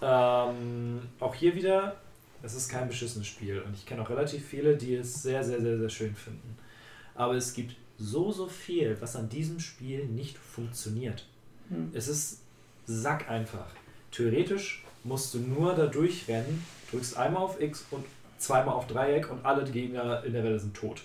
Ähm, 0.00 1.02
auch 1.18 1.34
hier 1.34 1.54
wieder, 1.54 1.96
es 2.42 2.54
ist 2.54 2.70
kein 2.70 2.88
beschissenes 2.88 3.26
Spiel 3.26 3.60
und 3.60 3.74
ich 3.74 3.84
kenne 3.84 4.00
auch 4.00 4.08
relativ 4.08 4.46
viele, 4.46 4.78
die 4.78 4.94
es 4.94 5.22
sehr, 5.22 5.44
sehr, 5.44 5.60
sehr, 5.60 5.76
sehr 5.76 5.90
schön 5.90 6.14
finden. 6.14 6.56
Aber 7.14 7.34
es 7.34 7.52
gibt 7.52 7.76
so, 7.98 8.32
so 8.32 8.46
viel, 8.46 8.96
was 9.00 9.14
an 9.16 9.28
diesem 9.28 9.60
Spiel 9.60 10.06
nicht 10.06 10.38
funktioniert. 10.38 11.26
Hm. 11.68 11.90
Es 11.92 12.08
ist 12.08 12.40
sackeinfach. 12.86 13.72
Theoretisch 14.10 14.82
musst 15.04 15.34
du 15.34 15.38
nur 15.40 15.74
da 15.74 15.84
durchrennen, 15.84 16.64
drückst 16.90 17.18
einmal 17.18 17.42
auf 17.42 17.60
X 17.60 17.84
und 17.90 18.06
zweimal 18.38 18.74
auf 18.74 18.86
Dreieck 18.86 19.30
und 19.30 19.44
alle 19.44 19.70
Gegner 19.70 20.24
in 20.24 20.32
der 20.32 20.42
Welle 20.44 20.58
sind 20.58 20.74
tot. 20.74 21.02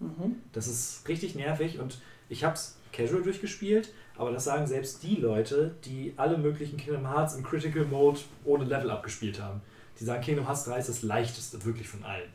Mhm. 0.00 0.36
Das 0.52 0.66
ist 0.66 1.08
richtig 1.08 1.34
nervig 1.34 1.78
und 1.78 1.98
ich 2.28 2.44
habe 2.44 2.54
es 2.54 2.76
casual 2.92 3.22
durchgespielt, 3.22 3.92
aber 4.16 4.32
das 4.32 4.44
sagen 4.44 4.66
selbst 4.66 5.02
die 5.02 5.16
Leute, 5.16 5.74
die 5.84 6.14
alle 6.16 6.38
möglichen 6.38 6.76
Kingdom 6.76 7.08
Hearts 7.08 7.34
im 7.34 7.42
Critical 7.42 7.84
Mode 7.84 8.20
ohne 8.44 8.64
Level 8.64 8.90
abgespielt 8.90 9.40
haben. 9.40 9.60
Die 9.98 10.04
sagen, 10.04 10.22
Kingdom 10.22 10.46
Hearts 10.46 10.64
3 10.64 10.78
ist 10.78 10.88
das 10.88 11.02
leichteste 11.02 11.64
wirklich 11.64 11.88
von 11.88 12.04
allen. 12.04 12.30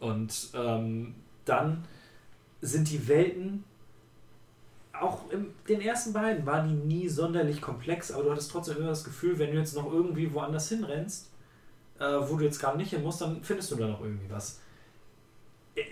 Und 0.00 0.50
ähm, 0.54 1.14
dann 1.44 1.84
sind 2.60 2.90
die 2.90 3.08
Welten, 3.08 3.64
auch 4.92 5.30
in 5.30 5.46
den 5.68 5.80
ersten 5.80 6.12
beiden 6.12 6.44
waren 6.44 6.68
die 6.68 6.94
nie 6.94 7.08
sonderlich 7.08 7.60
komplex, 7.60 8.10
aber 8.10 8.24
du 8.24 8.30
hattest 8.32 8.50
trotzdem 8.50 8.78
immer 8.78 8.88
das 8.88 9.04
Gefühl, 9.04 9.38
wenn 9.38 9.52
du 9.52 9.58
jetzt 9.58 9.74
noch 9.74 9.92
irgendwie 9.92 10.32
woanders 10.32 10.68
hinrennst, 10.68 11.30
äh, 12.00 12.04
wo 12.04 12.36
du 12.36 12.44
jetzt 12.44 12.58
gerade 12.58 12.76
nicht 12.76 12.90
hin 12.90 13.02
musst, 13.02 13.20
dann 13.20 13.42
findest 13.42 13.70
du 13.70 13.76
da 13.76 13.86
noch 13.86 14.00
irgendwie 14.00 14.30
was. 14.30 14.60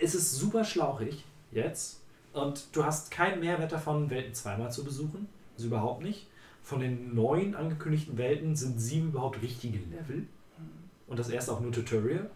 Es 0.01 0.15
ist 0.15 0.35
super 0.35 0.63
schlauchig 0.63 1.23
jetzt 1.51 2.01
und 2.33 2.67
du 2.73 2.85
hast 2.85 3.11
keinen 3.11 3.39
Mehrwert 3.39 3.71
davon, 3.71 4.09
Welten 4.09 4.33
zweimal 4.33 4.71
zu 4.71 4.83
besuchen. 4.83 5.27
Also 5.55 5.67
überhaupt 5.67 6.03
nicht. 6.03 6.27
Von 6.63 6.79
den 6.81 7.15
neun 7.15 7.55
angekündigten 7.55 8.17
Welten 8.17 8.55
sind 8.55 8.79
sieben 8.79 9.09
überhaupt 9.09 9.41
richtige 9.41 9.77
Level. 9.77 10.27
Und 11.07 11.17
das 11.17 11.29
erste 11.29 11.53
auch 11.53 11.61
nur 11.61 11.71
Tutorial. 11.71 12.29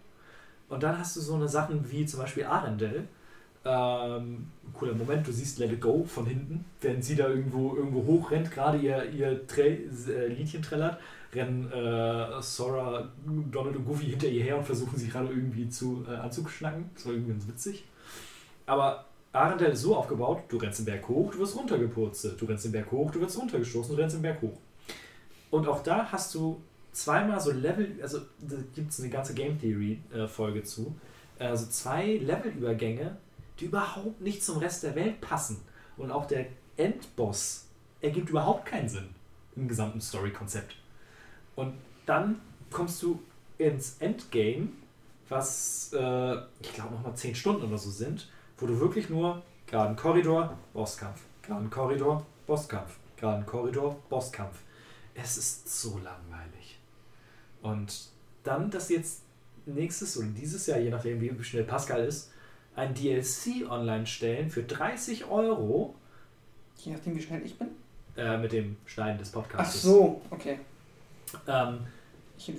Und 0.70 0.84
dann 0.84 0.98
hast 0.98 1.18
du 1.18 1.20
so 1.20 1.36
eine 1.36 1.50
Sachen 1.50 1.92
wie 1.92 2.06
zum 2.06 2.22
Beispiel 2.22 2.46
Arendelle. 2.46 3.04
Ähm, 3.64 4.48
cooler 4.74 4.94
Moment, 4.94 5.28
du 5.28 5.32
siehst 5.32 5.60
Let 5.60 5.74
It 5.74 5.82
Go 5.82 6.04
von 6.06 6.26
hinten, 6.26 6.66
während 6.80 7.04
sie 7.04 7.16
da 7.16 7.28
irgendwo, 7.28 7.76
irgendwo 7.76 8.06
hochrennt, 8.06 8.50
gerade 8.50 8.80
ihr, 8.80 9.04
ihr 9.12 9.40
äh, 9.58 10.28
Liedchen 10.28 10.64
trällert. 10.64 11.00
Rennen 11.34 11.72
äh, 11.72 12.42
Sora, 12.42 13.10
Donald 13.52 13.76
und 13.76 13.86
Goofy 13.86 14.06
hinter 14.06 14.28
ihr 14.28 14.44
her 14.44 14.58
und 14.58 14.66
versuchen 14.66 14.98
sie 14.98 15.08
gerade 15.08 15.30
irgendwie 15.30 15.70
zu 15.70 16.06
äh, 16.08 16.16
anzuschnacken. 16.16 16.90
Das 16.94 17.06
war 17.06 17.14
irgendwie 17.14 17.32
ganz 17.32 17.48
witzig. 17.48 17.86
Aber 18.66 19.06
Arendelle 19.34 19.72
ist 19.72 19.82
so 19.82 19.96
aufgebaut, 19.96 20.44
du 20.50 20.58
rennst 20.58 20.80
den 20.80 20.86
Berg 20.86 21.08
hoch, 21.08 21.32
du 21.32 21.40
wirst 21.40 21.56
runtergepurzelt. 21.56 22.42
Du 22.42 22.46
rennst 22.46 22.66
den 22.66 22.74
Berg 22.74 22.92
hoch, 22.92 23.12
du 23.12 23.22
wirst 23.22 23.38
runtergestoßen, 23.38 23.96
du 23.96 24.02
rennst 24.02 24.16
den 24.16 24.22
Berg 24.22 24.42
hoch. 24.42 24.58
Und 25.50 25.68
auch 25.68 25.84
da 25.84 26.12
hast 26.12 26.36
du 26.36 26.62
zweimal 26.92 27.40
so 27.40 27.52
Level, 27.52 27.98
also 28.02 28.20
da 28.40 28.58
gibt 28.76 28.92
es 28.92 29.00
eine 29.00 29.10
ganze 29.10 29.34
Game 29.34 29.60
Theory-Folge 29.60 30.64
zu, 30.64 30.96
also 31.40 31.66
zwei 31.68 32.18
Levelübergänge, 32.18 33.18
die 33.60 33.66
überhaupt 33.66 34.22
nicht 34.22 34.44
zum 34.44 34.58
Rest 34.58 34.84
der 34.84 34.96
Welt 34.96 35.22
passen. 35.22 35.62
Und 35.98 36.12
auch 36.12 36.26
der 36.26 36.48
Endboss 36.78 37.68
ergibt 38.02 38.30
überhaupt 38.30 38.66
keinen 38.66 38.90
Sinn 38.90 39.10
im 39.56 39.68
gesamten 39.68 40.02
Story-Konzept. 40.02 40.76
Und 41.56 41.74
dann 42.06 42.42
kommst 42.72 43.02
du 43.04 43.22
ins 43.58 43.98
Endgame, 44.00 44.70
was 45.30 45.92
äh, 45.94 46.36
ich 46.62 46.74
glaube 46.74 46.96
nochmal 46.96 47.16
10 47.16 47.36
Stunden 47.36 47.66
oder 47.68 47.78
so 47.78 47.90
sind, 47.90 48.30
wo 48.58 48.66
du 48.66 48.80
wirklich 48.80 49.10
nur 49.10 49.42
geraden 49.68 49.96
Korridor, 49.96 50.58
Bosskampf, 50.74 51.22
geraden 51.42 51.70
Korridor, 51.70 52.26
Bosskampf, 52.48 52.98
geraden 53.18 53.46
Korridor, 53.46 53.98
Bosskampf. 54.10 54.60
Es 55.14 55.38
ist 55.38 55.82
so 55.82 55.98
langweilig. 55.98 56.80
Und 57.62 58.10
dann, 58.44 58.72
dass 58.72 58.90
jetzt 58.90 59.22
nächstes 59.66 60.18
oder 60.18 60.28
dieses 60.28 60.66
Jahr, 60.68 60.80
je 60.80 60.90
nachdem 60.90 61.22
wie 61.22 61.44
schnell 61.44 61.64
Pascal 61.64 62.04
ist, 62.04 62.32
ein 62.76 62.94
DLC 62.94 63.70
online 63.70 64.06
stellen 64.08 64.50
für 64.50 64.64
30 64.64 65.26
Euro 65.26 65.96
Je 66.78 66.94
nachdem, 66.94 67.16
wie 67.16 67.22
schnell 67.22 67.46
ich 67.46 67.58
bin. 67.60 67.68
äh, 68.18 68.38
mit 68.38 68.52
dem 68.52 68.78
Schneiden 68.86 69.20
des 69.20 69.30
Ach 69.30 69.34
Podcasts. 69.34 69.82
so, 69.82 70.22
okay. 70.32 70.60
Ähm, 71.48 71.80
Ich 72.38 72.52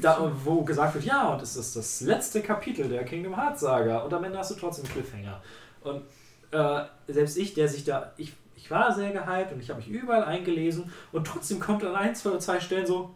da, 0.00 0.30
wo 0.44 0.62
gesagt 0.62 0.94
wird, 0.94 1.04
ja, 1.04 1.32
und 1.32 1.42
es 1.42 1.56
ist 1.56 1.74
das 1.76 2.00
letzte 2.02 2.42
Kapitel 2.42 2.88
der 2.88 3.04
Kingdom 3.04 3.34
Hearts 3.36 3.60
Saga 3.62 4.00
und 4.00 4.12
am 4.12 4.24
Ende 4.24 4.38
hast 4.38 4.50
du 4.50 4.54
trotzdem 4.56 4.84
Cliffhanger. 4.84 5.40
Und 5.82 6.02
äh, 6.50 6.84
selbst 7.08 7.38
ich, 7.38 7.54
der 7.54 7.66
sich 7.68 7.84
da, 7.84 8.12
ich, 8.18 8.34
ich 8.56 8.70
war 8.70 8.94
sehr 8.94 9.10
gehypt 9.10 9.52
und 9.52 9.60
ich 9.60 9.70
habe 9.70 9.80
mich 9.80 9.88
überall 9.88 10.24
eingelesen 10.24 10.92
und 11.12 11.26
trotzdem 11.26 11.58
kommt 11.60 11.82
an 11.84 11.94
ein, 11.96 12.14
zwei 12.14 12.30
oder 12.30 12.40
zwei 12.40 12.60
Stellen 12.60 12.86
so, 12.86 13.14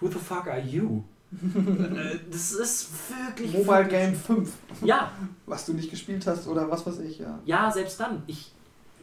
who 0.00 0.08
the 0.08 0.18
fuck 0.18 0.46
are 0.48 0.60
you? 0.60 1.02
Äh, 1.32 2.18
das 2.30 2.52
ist 2.52 2.90
wirklich... 3.08 3.54
Mobile 3.54 3.66
wirklich- 3.84 3.88
Game 3.88 4.14
5, 4.14 4.52
Ja, 4.84 5.10
was 5.46 5.64
du 5.64 5.72
nicht 5.72 5.90
gespielt 5.90 6.26
hast 6.26 6.46
oder 6.46 6.70
was 6.70 6.86
weiß 6.86 6.98
ich, 6.98 7.20
ja. 7.20 7.38
ja, 7.46 7.70
selbst 7.72 7.98
dann. 7.98 8.22
Ich, 8.26 8.52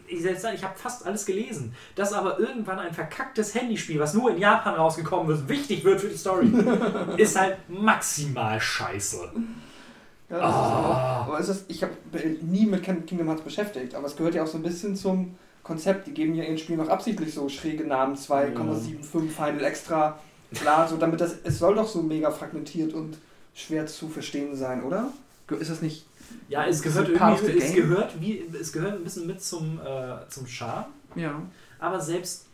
ich, 0.09 0.21
selbst 0.21 0.43
dann, 0.43 0.55
ich 0.55 0.63
habe 0.63 0.77
fast 0.77 1.05
alles 1.05 1.25
gelesen. 1.25 1.73
Dass 1.95 2.13
aber 2.13 2.39
irgendwann 2.39 2.79
ein 2.79 2.93
verkacktes 2.93 3.53
Handyspiel, 3.55 3.99
was 3.99 4.13
nur 4.13 4.31
in 4.31 4.37
Japan 4.39 4.75
rausgekommen 4.75 5.33
ist, 5.35 5.47
wichtig 5.47 5.83
wird 5.83 6.01
für 6.01 6.07
die 6.09 6.17
Story, 6.17 6.51
ist 7.17 7.39
halt 7.39 7.57
maximal 7.69 8.59
scheiße. 8.59 9.17
Ja, 10.29 10.37
das 10.39 10.49
ist 10.49 10.55
aber, 10.55 10.95
Ah. 10.95 11.23
aber 11.27 11.39
es 11.39 11.49
ist, 11.49 11.65
ich 11.69 11.81
habe 11.83 11.93
nie 12.41 12.65
mit 12.65 12.83
Kin- 12.83 13.05
Kingdom 13.05 13.27
Hearts 13.27 13.41
beschäftigt, 13.41 13.95
aber 13.95 14.05
es 14.07 14.15
gehört 14.15 14.35
ja 14.35 14.43
auch 14.43 14.47
so 14.47 14.57
ein 14.57 14.63
bisschen 14.63 14.95
zum 14.95 15.35
Konzept. 15.63 16.05
Die 16.07 16.13
geben 16.13 16.35
ja 16.35 16.43
ihren 16.43 16.57
Spielen 16.59 16.79
auch 16.81 16.87
absichtlich 16.89 17.33
so 17.33 17.49
schräge 17.49 17.83
Namen, 17.85 18.15
2,75 18.15 19.29
Final 19.29 19.63
Extra, 19.63 20.19
klar, 20.53 20.87
so 20.87 20.97
damit 20.97 21.19
das, 21.21 21.35
es 21.43 21.59
soll 21.59 21.75
doch 21.75 21.87
so 21.87 22.01
mega 22.01 22.29
fragmentiert 22.31 22.93
und 22.93 23.17
schwer 23.55 23.87
zu 23.87 24.07
verstehen 24.07 24.55
sein, 24.55 24.83
oder? 24.83 25.11
Ist 25.59 25.71
das 25.71 25.81
nicht? 25.81 26.05
Ja, 26.47 26.65
es 26.65 26.81
gehört 26.81 27.09
irgendwie, 27.09 27.57
es 27.57 27.73
gehört, 27.73 28.21
wie, 28.21 28.43
es 28.59 28.73
gehört 28.73 28.95
ein 28.95 29.03
bisschen 29.03 29.27
mit 29.27 29.41
zum, 29.41 29.79
äh, 29.79 30.27
zum 30.29 30.47
Charme. 30.47 30.85
Ja. 31.15 31.41
Aber 31.79 31.99
selbst 31.99 32.47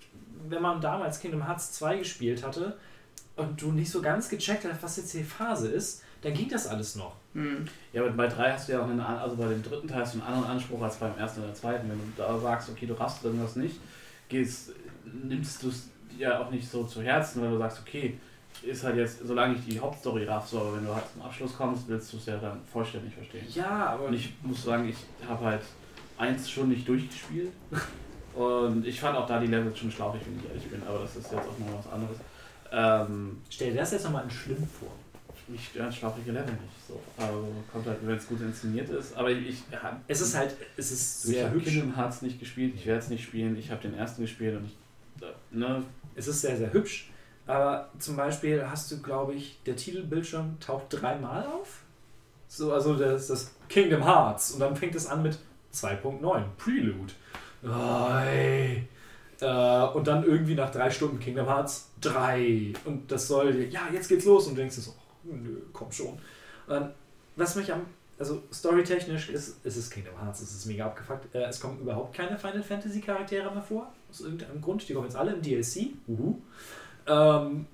wenn 0.50 0.62
man 0.62 0.82
damals 0.82 1.20
Kingdom 1.20 1.46
Hearts 1.46 1.74
2 1.74 1.98
gespielt 1.98 2.46
hatte 2.46 2.78
und 3.36 3.62
du 3.62 3.72
nicht 3.72 3.90
so 3.90 4.02
ganz 4.02 4.30
gecheckt 4.30 4.66
hast, 4.66 4.84
was 4.84 4.98
jetzt 4.98 5.14
die 5.14 5.24
Phase 5.24 5.70
ist, 5.70 6.04
dann 6.22 6.34
ging 6.34 6.50
das 6.50 6.68
alles 6.68 6.96
noch. 6.96 7.16
Hm. 7.34 7.66
Ja, 7.94 8.02
aber 8.02 8.12
bei 8.12 8.28
drei 8.28 8.52
hast 8.52 8.68
du 8.68 8.74
ja 8.74 8.82
auch 8.82 8.90
einen, 8.90 9.00
also 9.00 9.36
bei 9.36 9.48
dem 9.48 9.62
dritten 9.62 9.88
Teil 9.88 10.02
hast 10.02 10.16
du 10.16 10.20
einen 10.20 10.28
anderen 10.28 10.52
Anspruch 10.52 10.82
als 10.82 10.96
beim 10.96 11.18
ersten 11.18 11.44
oder 11.44 11.54
zweiten. 11.54 11.90
Wenn 11.90 11.98
du 11.98 12.06
da 12.18 12.38
sagst, 12.40 12.70
okay, 12.70 12.86
du 12.86 12.94
rastest 12.94 13.26
irgendwas 13.26 13.56
nicht, 13.56 13.80
gehst, 14.30 14.72
nimmst 15.04 15.62
du 15.62 15.70
es 15.70 15.90
ja 16.18 16.40
auch 16.40 16.50
nicht 16.50 16.70
so 16.70 16.84
zu 16.86 17.02
Herzen, 17.02 17.42
weil 17.42 17.52
du 17.52 17.58
sagst, 17.58 17.80
okay, 17.82 18.18
ist 18.66 18.84
halt 18.84 18.98
jetzt, 18.98 19.20
solange 19.26 19.56
ich 19.56 19.66
die 19.66 19.80
Hauptstory 19.80 20.26
raff, 20.26 20.48
so, 20.48 20.60
aber 20.60 20.78
wenn 20.78 20.86
du 20.86 20.94
halt 20.94 21.04
zum 21.14 21.22
Abschluss 21.22 21.56
kommst, 21.56 21.88
willst 21.88 22.12
du 22.14 22.18
es 22.18 22.26
ja 22.26 22.38
dann 22.38 22.60
vollständig 22.72 23.14
verstehen. 23.14 23.46
Ja, 23.54 23.88
aber 23.88 24.06
Und 24.06 24.14
ich 24.14 24.34
muss 24.42 24.64
sagen, 24.64 24.88
ich 24.88 24.98
habe 25.28 25.46
halt 25.46 25.62
eins 26.18 26.50
schon 26.50 26.70
nicht 26.70 26.88
durchgespielt. 26.88 27.52
Und 28.36 28.86
ich 28.86 29.00
fand 29.00 29.18
auch 29.18 29.26
da 29.26 29.40
die 29.40 29.48
Level 29.48 29.74
schon 29.76 29.90
schlauchig, 29.90 30.22
wenn 30.26 30.38
ich 30.40 30.50
ehrlich 30.50 30.68
bin, 30.70 30.82
aber 30.86 31.00
das 31.00 31.16
ist 31.16 31.32
jetzt 31.32 31.36
auch 31.36 31.58
noch 31.58 31.80
was 31.80 31.92
anderes. 31.92 32.18
Ähm, 32.72 33.42
stell 33.50 33.72
dir 33.72 33.80
das 33.80 33.92
jetzt 33.92 34.04
nochmal 34.04 34.26
in 34.26 34.30
schlimm 34.30 34.68
vor. 34.80 34.92
mich 35.48 35.68
stören 35.68 35.92
schlauchige 35.92 36.32
Level 36.34 36.52
nicht. 36.52 36.88
So. 36.88 37.00
Also 37.18 37.48
kommt 37.72 37.86
halt, 37.88 38.00
wenn 38.02 38.18
es 38.18 38.28
gut 38.28 38.42
inszeniert 38.42 38.90
ist. 38.90 39.16
Aber 39.16 39.32
ich, 39.32 39.48
ich 39.48 39.64
Es 40.08 40.20
ist 40.20 40.36
halt, 40.36 40.56
es 40.76 40.92
ist 40.92 41.26
ich 41.26 41.36
sehr 41.36 41.46
habe 41.46 41.56
hübsch. 41.56 41.66
Kingdom 41.66 41.96
Hearts 41.96 42.22
nicht 42.24 42.40
gespielt, 42.40 42.74
ich 42.76 42.86
werde 42.86 43.00
es 43.00 43.10
nicht 43.10 43.24
spielen, 43.24 43.58
ich 43.58 43.72
habe 43.72 43.82
den 43.82 43.94
ersten 43.94 44.24
gespielt 44.24 44.58
und 44.58 44.66
ich, 44.66 45.24
äh, 45.24 45.32
ne, 45.52 45.84
Es 46.16 46.28
ist 46.28 46.42
sehr, 46.42 46.58
sehr 46.58 46.74
hübsch. 46.74 47.10
Aber 47.48 47.90
zum 48.00 48.16
Beispiel 48.16 48.66
hast 48.68 48.92
du, 48.92 49.02
glaube 49.02 49.36
ich, 49.36 49.62
der 49.66 49.76
Titelbildschirm 49.76 50.60
taucht 50.60 50.88
dreimal 50.90 51.46
auf. 51.46 51.84
So, 52.48 52.74
also 52.74 52.96
das, 52.96 53.28
das 53.28 53.52
Kingdom 53.70 54.04
Hearts. 54.04 54.52
Und 54.52 54.60
dann 54.60 54.76
fängt 54.76 54.96
es 54.96 55.08
an 55.08 55.22
mit 55.22 55.38
2.9, 55.74 56.44
Prelude. 56.58 57.14
Oh, 57.64 58.18
ey. 58.20 58.88
Äh, 59.42 59.84
und 59.94 60.08
dann 60.08 60.24
irgendwie 60.24 60.56
nach 60.56 60.72
drei 60.72 60.90
Stunden 60.90 61.20
Kingdom 61.20 61.48
Hearts 61.48 61.90
3. 62.02 62.74
Und 62.86 63.12
das 63.12 63.28
soll, 63.28 63.68
ja, 63.70 63.82
jetzt 63.92 64.08
geht's 64.08 64.26
los. 64.26 64.48
Und 64.48 64.56
du 64.56 64.62
denkst 64.62 64.78
oh, 64.88 64.94
nö, 65.24 65.62
komm 65.74 65.92
schon. 65.92 66.18
Und 66.68 66.92
was 67.36 67.56
mich 67.56 67.72
am, 67.72 67.86
also 68.18 68.42
storytechnisch 68.52 69.30
ist, 69.30 69.66
ist 69.66 69.76
es 69.76 69.90
Kingdom 69.90 70.20
Hearts, 70.22 70.42
es 70.42 70.56
ist 70.56 70.66
mega 70.66 70.86
abgefuckt. 70.86 71.36
Äh, 71.36 71.44
es 71.44 71.60
kommen 71.60 71.80
überhaupt 71.80 72.16
keine 72.16 72.38
Final 72.38 72.64
Fantasy 72.64 73.02
Charaktere 73.02 73.52
mehr 73.52 73.62
vor. 73.62 73.92
Aus 74.10 74.22
irgendeinem 74.22 74.62
Grund. 74.62 74.88
Die 74.88 74.94
kommen 74.94 75.06
jetzt 75.06 75.18
alle 75.18 75.34
im 75.34 75.42
DLC. 75.42 75.90
Uhu. 76.08 76.42
Ähm, 77.08 77.68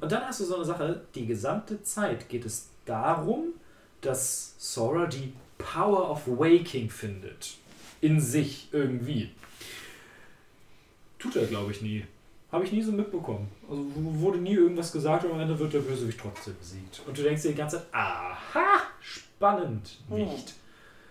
und 0.00 0.12
dann 0.12 0.22
hast 0.26 0.40
du 0.40 0.44
so 0.44 0.56
eine 0.56 0.64
Sache, 0.64 1.02
die 1.14 1.26
gesamte 1.26 1.82
Zeit 1.82 2.28
geht 2.28 2.44
es 2.44 2.68
darum, 2.84 3.54
dass 4.00 4.54
Sora 4.58 5.06
die 5.06 5.32
Power 5.58 6.10
of 6.10 6.26
Waking 6.26 6.90
findet. 6.90 7.56
In 8.00 8.20
sich 8.20 8.68
irgendwie. 8.72 9.32
Tut 11.18 11.36
er, 11.36 11.46
glaube 11.46 11.72
ich, 11.72 11.80
nie. 11.80 12.04
Habe 12.52 12.64
ich 12.64 12.72
nie 12.72 12.82
so 12.82 12.92
mitbekommen. 12.92 13.50
Also 13.68 13.84
wurde 13.94 14.38
nie 14.38 14.54
irgendwas 14.54 14.92
gesagt 14.92 15.24
und 15.24 15.32
am 15.32 15.40
Ende 15.40 15.58
wird 15.58 15.72
der 15.72 15.80
Bösewicht 15.80 16.20
trotzdem 16.20 16.56
besiegt. 16.58 17.02
Und 17.06 17.16
du 17.16 17.22
denkst 17.22 17.42
dir 17.42 17.48
die 17.48 17.54
ganze 17.56 17.78
Zeit, 17.78 17.86
aha, 17.92 18.82
spannend. 19.00 19.98
Nicht. 20.08 20.54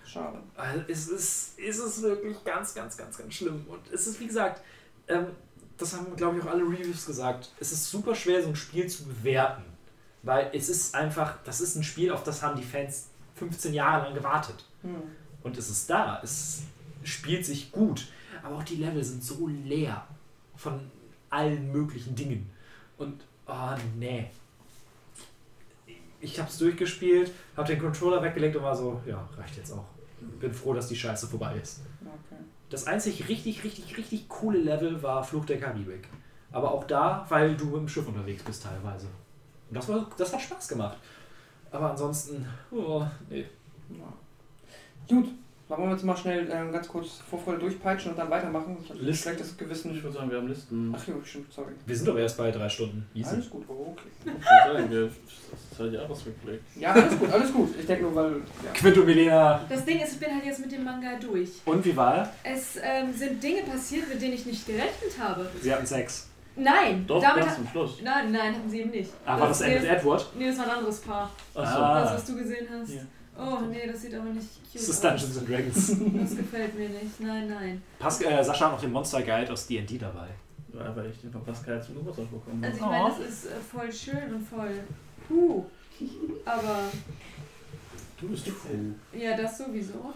Schade. 0.06 0.38
Also 0.56 0.82
es 0.88 1.10
ist, 1.10 1.60
ist 1.60 1.80
es 1.80 2.02
wirklich 2.02 2.42
ganz, 2.46 2.74
ganz, 2.74 2.96
ganz, 2.96 3.18
ganz 3.18 3.34
schlimm. 3.34 3.66
Und 3.68 3.82
es 3.92 4.08
ist, 4.08 4.20
wie 4.20 4.28
gesagt, 4.28 4.62
ähm, 5.08 5.28
das 5.78 5.94
haben, 5.94 6.16
glaube 6.16 6.38
ich, 6.38 6.44
auch 6.44 6.52
alle 6.52 6.64
Reviews 6.64 7.06
gesagt, 7.06 7.52
es 7.60 7.72
ist 7.72 7.90
super 7.90 8.16
schwer, 8.16 8.42
so 8.42 8.50
ein 8.50 8.56
Spiel 8.56 8.88
zu 8.88 9.06
bewerten. 9.06 9.64
Weil 10.24 10.50
es 10.54 10.70
ist 10.70 10.96
einfach, 10.96 11.38
das 11.44 11.62
ist 11.62 11.76
ein 11.76 11.84
Spiel, 11.84 12.12
auf 12.12 12.24
das 12.24 12.42
haben 12.42 12.58
die 12.58 12.64
Fans 12.64 13.10
15 13.36 13.74
Jahre 13.74 14.06
lang 14.06 14.16
gewartet. 14.16 14.66
Hm. 14.82 14.96
Und 15.44 15.58
es 15.58 15.70
ist 15.70 15.90
da. 15.90 16.20
Es 16.24 16.64
spielt 17.04 17.46
sich 17.46 17.72
gut. 17.72 18.08
Aber 18.42 18.58
auch 18.58 18.64
die 18.64 18.78
Level 18.78 19.04
sind 19.04 19.24
so 19.24 19.48
leer 19.48 20.08
von 20.56 20.80
allen 21.30 21.72
möglichen 21.72 22.16
Dingen. 22.16 22.50
Und, 22.98 23.24
oh 23.46 23.76
nee. 23.98 24.32
Ich 26.22 26.40
habe 26.40 26.50
es 26.50 26.58
durchgespielt, 26.58 27.32
habe 27.56 27.68
den 27.68 27.80
Controller 27.80 28.24
weggelegt 28.24 28.56
und 28.56 28.64
war 28.64 28.76
so, 28.76 29.02
ja, 29.06 29.28
reicht 29.38 29.58
jetzt 29.58 29.72
auch. 29.72 29.86
Bin 30.40 30.54
froh, 30.54 30.74
dass 30.74 30.88
die 30.88 30.96
Scheiße 30.96 31.28
vorbei 31.28 31.60
ist. 31.62 31.82
Okay. 32.02 32.42
Das 32.70 32.88
einzig 32.88 33.28
richtig, 33.30 33.64
richtig, 33.64 33.98
richtig 33.98 34.28
coole 34.28 34.60
Level 34.60 35.02
war 35.04 35.24
Fluch 35.24 35.46
der 35.46 35.60
Karibik. 35.60 36.08
Aber 36.52 36.72
auch 36.72 36.86
da, 36.86 37.26
weil 37.30 37.56
du 37.56 37.66
mit 37.66 37.76
dem 37.76 37.88
Schiff 37.90 38.08
unterwegs 38.08 38.44
bist 38.44 38.64
teilweise. 38.64 39.08
Und 39.70 39.76
das, 39.78 39.88
war, 39.90 40.10
das 40.18 40.34
hat 40.34 40.42
Spaß 40.42 40.68
gemacht. 40.68 40.98
Aber 41.72 41.92
ansonsten, 41.92 42.48
oh, 42.72 43.06
nee. 43.30 43.46
Gut, 45.08 45.28
wollen 45.68 45.84
wir 45.84 45.92
jetzt 45.92 46.04
mal 46.04 46.16
schnell 46.16 46.48
ähm, 46.52 46.72
ganz 46.72 46.88
kurz 46.88 47.22
Vorfreude 47.30 47.60
durchpeitschen 47.60 48.12
und 48.12 48.18
dann 48.18 48.30
weitermachen? 48.30 48.78
Ich 48.84 48.90
habe 48.90 49.00
ein 49.00 49.14
schlechtes 49.14 49.58
Gewissen. 49.58 49.96
ich 49.96 50.04
würde 50.04 50.16
sagen, 50.16 50.30
wir 50.30 50.38
haben 50.38 50.48
Listen. 50.48 50.94
Ach 50.96 51.08
ja, 51.08 51.14
stimmt, 51.24 51.52
sorry. 51.52 51.72
Wir 51.86 51.96
sind 51.96 52.08
aber 52.10 52.20
erst 52.20 52.38
bei 52.38 52.52
drei 52.52 52.70
Stunden. 52.70 53.08
Easy. 53.16 53.30
Alles 53.30 53.50
gut, 53.50 53.66
oh, 53.68 53.94
okay. 53.94 54.10
Das 54.26 55.12
ist 55.72 55.80
halt 55.80 55.94
Jahresrückblick. 55.94 56.62
Ja, 56.80 56.92
alles 56.92 57.20
gut, 57.20 57.32
alles 57.32 57.54
gut. 57.54 57.70
Ich 57.80 57.86
denke 57.86 58.04
nur, 58.04 58.16
weil. 58.16 58.32
Ja. 58.64 58.72
Quinto 58.74 59.04
Milena. 59.04 59.66
Das 59.68 59.84
Ding 59.86 60.00
ist, 60.00 60.14
ich 60.14 60.20
bin 60.20 60.34
halt 60.34 60.46
jetzt 60.46 60.60
mit 60.60 60.72
dem 60.72 60.84
Manga 60.84 61.18
durch. 61.20 61.50
Und 61.66 61.84
wie 61.84 61.96
war 61.96 62.18
er? 62.18 62.34
Es 62.44 62.78
ähm, 62.82 63.12
sind 63.14 63.42
Dinge 63.42 63.64
passiert, 63.64 64.08
mit 64.08 64.22
denen 64.22 64.34
ich 64.34 64.46
nicht 64.46 64.66
gerechnet 64.66 65.20
habe. 65.20 65.50
Sie 65.62 65.74
hatten 65.74 65.86
Sex. 65.86 66.30
Nein, 66.58 67.06
Doch, 67.06 67.22
damit 67.22 67.44
ganz 67.44 67.56
zum 67.56 67.68
Schluss. 67.68 68.02
Nein, 68.02 68.32
nein, 68.32 68.56
hatten 68.56 68.70
sie 68.70 68.80
eben 68.80 68.92
nicht. 68.92 69.12
Ah, 69.26 69.38
war 69.40 69.50
das 69.50 69.60
mit 69.60 69.84
Edward? 69.84 70.26
Nee, 70.38 70.48
das 70.48 70.58
war 70.58 70.66
ein 70.66 70.78
anderes 70.78 71.02
Paar. 71.02 71.30
Achso. 71.54 71.80
Ah. 71.80 72.02
Das, 72.02 72.14
was 72.14 72.26
du 72.26 72.36
gesehen 72.38 72.68
hast. 72.72 72.94
Ja. 72.94 73.02
Oh, 73.38 73.60
nee, 73.70 73.86
das 73.86 74.02
sieht 74.02 74.14
aber 74.16 74.30
nicht 74.30 74.48
cute 74.64 74.76
Das 74.76 74.82
ist 74.84 74.90
aus. 74.90 75.02
Dungeons 75.02 75.38
and 75.40 75.50
Dragons. 75.50 75.88
Das 76.24 76.38
gefällt 76.38 76.76
mir 76.78 76.90
nicht. 76.90 77.20
Nein, 77.20 77.50
nein. 77.50 77.84
Pas 78.00 78.22
äh, 78.22 78.44
Sascha 78.44 78.66
hat 78.66 78.72
noch 78.74 78.82
den 78.82 78.92
Monster 78.92 79.22
Guide 79.22 79.52
aus 79.52 79.68
D&D 79.68 79.98
dabei. 79.98 80.28
Ja, 80.74 80.96
weil 80.96 81.10
ich 81.10 81.22
den 81.22 81.32
von 81.32 81.44
Pascal 81.44 81.82
zum 81.84 81.96
Geburtstag 81.96 82.30
bekommen 82.32 82.64
Also 82.64 82.82
habe. 82.82 82.96
ich 82.96 83.02
meine, 83.02 83.16
das 83.26 83.30
ist 83.34 83.46
äh, 83.48 83.56
voll 83.60 83.92
schön 83.92 84.34
und 84.36 84.42
voll 84.48 84.80
puh. 85.28 85.66
Aber 86.46 86.80
Du 88.20 88.28
bist 88.30 88.48
cool. 88.48 88.96
ja, 89.20 89.36
das 89.38 89.58
sowieso. 89.58 90.14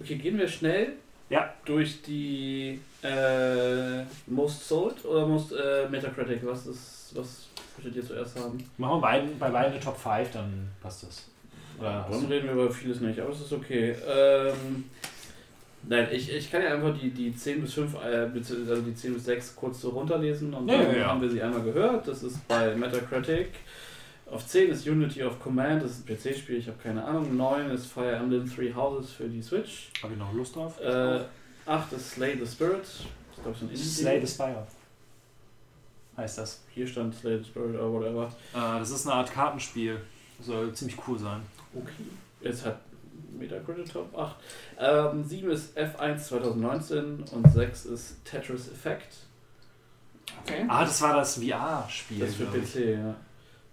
Okay, 0.00 0.16
gehen 0.16 0.38
wir 0.38 0.46
schnell 0.48 0.94
Ja. 1.30 1.52
durch 1.64 2.02
die 2.02 2.80
äh, 3.02 4.02
Most 4.26 4.68
Sold 4.68 5.04
oder 5.04 5.26
Most 5.26 5.52
äh, 5.52 5.88
Metacritic? 5.88 6.44
Was 6.46 6.66
ist, 6.66 7.12
was 7.14 7.46
würdet 7.76 7.96
ihr 7.96 8.06
zuerst 8.06 8.38
haben? 8.38 8.58
Machen 8.78 8.96
wir 8.96 9.00
beiden, 9.00 9.38
bei 9.38 9.50
beiden 9.50 9.72
eine 9.72 9.80
Top 9.80 9.96
5, 9.98 10.30
dann 10.32 10.68
passt 10.80 11.02
das. 11.04 11.24
Oder 11.78 12.06
Dann 12.10 12.26
reden 12.26 12.46
wir 12.46 12.52
über 12.52 12.70
vieles 12.70 13.00
nicht, 13.00 13.18
aber 13.18 13.30
es 13.30 13.40
ist 13.40 13.52
okay. 13.52 13.94
Ähm, 14.06 14.84
nein, 15.88 16.08
ich, 16.12 16.32
ich 16.32 16.50
kann 16.50 16.62
ja 16.62 16.74
einfach 16.74 16.96
die, 16.98 17.10
die 17.10 17.34
10 17.34 17.62
bis 17.62 17.74
5, 17.74 17.94
äh, 17.94 18.28
beziehungsweise 18.32 18.70
also 18.72 18.82
die 18.82 18.94
10 18.94 19.14
bis 19.14 19.24
6 19.24 19.56
kurz 19.56 19.80
so 19.80 19.90
runterlesen 19.90 20.54
und 20.54 20.68
Ja, 20.68 20.82
dann 20.82 20.96
ja, 20.96 21.06
haben 21.06 21.20
wir 21.20 21.30
sie 21.30 21.42
einmal 21.42 21.62
gehört. 21.62 22.06
Das 22.06 22.22
ist 22.22 22.46
bei 22.46 22.74
Metacritic. 22.74 23.48
Auf 24.30 24.46
10 24.46 24.70
ist 24.70 24.86
Unity 24.86 25.22
of 25.22 25.38
Command, 25.38 25.82
das 25.82 25.92
ist 25.92 26.08
ein 26.08 26.16
PC-Spiel, 26.16 26.56
ich 26.56 26.66
habe 26.66 26.78
keine 26.82 27.04
Ahnung. 27.04 27.36
9 27.36 27.70
ist 27.70 27.86
Fire 27.86 28.16
Emblem 28.16 28.50
Three 28.52 28.72
Houses 28.72 29.10
für 29.12 29.28
die 29.28 29.42
Switch. 29.42 29.90
Habe 30.02 30.14
ich 30.14 30.18
noch 30.18 30.32
Lust 30.32 30.56
drauf? 30.56 30.80
Äh, 30.80 31.20
8 31.66 31.92
ist 31.92 32.10
Slay 32.12 32.36
the 32.38 32.46
Spirit. 32.46 32.82
Das 32.82 32.90
ist, 32.90 33.42
glaube 33.42 33.52
ich, 33.52 33.58
so 33.58 33.66
ein. 33.66 33.76
Slay 33.76 34.20
the 34.24 34.32
Spire. 34.32 34.66
Heißt 36.16 36.38
das. 36.38 36.62
Hier 36.70 36.86
stand 36.86 37.14
Slay 37.14 37.38
the 37.38 37.44
Spirit 37.44 37.74
oder 37.74 37.92
whatever. 37.92 38.26
Äh, 38.54 38.78
das 38.78 38.90
ist 38.90 39.06
eine 39.06 39.16
Art 39.16 39.32
Kartenspiel. 39.32 40.00
Soll 40.40 40.72
ziemlich 40.72 40.96
cool 41.06 41.18
sein. 41.18 41.40
Okay. 41.74 42.04
Jetzt 42.40 42.64
hat 42.64 42.80
Metacritic 43.38 43.92
Top 43.92 44.16
8. 44.16 44.36
Ähm, 44.78 45.24
7 45.24 45.50
ist 45.50 45.76
F1 45.76 46.18
2019 46.18 47.24
und 47.32 47.52
6 47.52 47.86
ist 47.86 48.24
Tetris 48.24 48.70
Effect. 48.70 49.16
Okay. 50.42 50.64
Ah, 50.68 50.84
das 50.84 51.00
war 51.02 51.16
das 51.16 51.36
VR-Spiel. 51.36 52.20
Das 52.20 52.30
ist 52.30 52.36
für. 52.36 52.46
PC, 52.46 52.98
ja. 52.98 53.14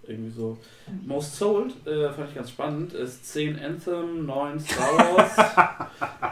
Irgendwie 0.04 0.32
so. 0.32 0.58
Most 1.06 1.36
Sold, 1.36 1.86
äh, 1.86 2.12
fand 2.12 2.30
ich 2.30 2.36
ganz 2.36 2.50
spannend, 2.50 2.94
ist 2.94 3.26
10 3.26 3.60
Anthem, 3.60 4.26
9 4.26 4.60
Star 4.60 4.98
Wars. 4.98 5.38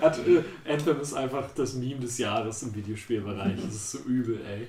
Hat, 0.00 0.18
äh, 0.26 0.42
Anthem 0.70 1.00
ist 1.00 1.14
einfach 1.14 1.48
das 1.54 1.74
Meme 1.74 2.00
des 2.00 2.18
Jahres 2.18 2.64
im 2.64 2.74
Videospielbereich. 2.74 3.54
Das 3.64 3.74
ist 3.74 3.92
so 3.92 3.98
übel, 4.00 4.40
ey. 4.44 4.66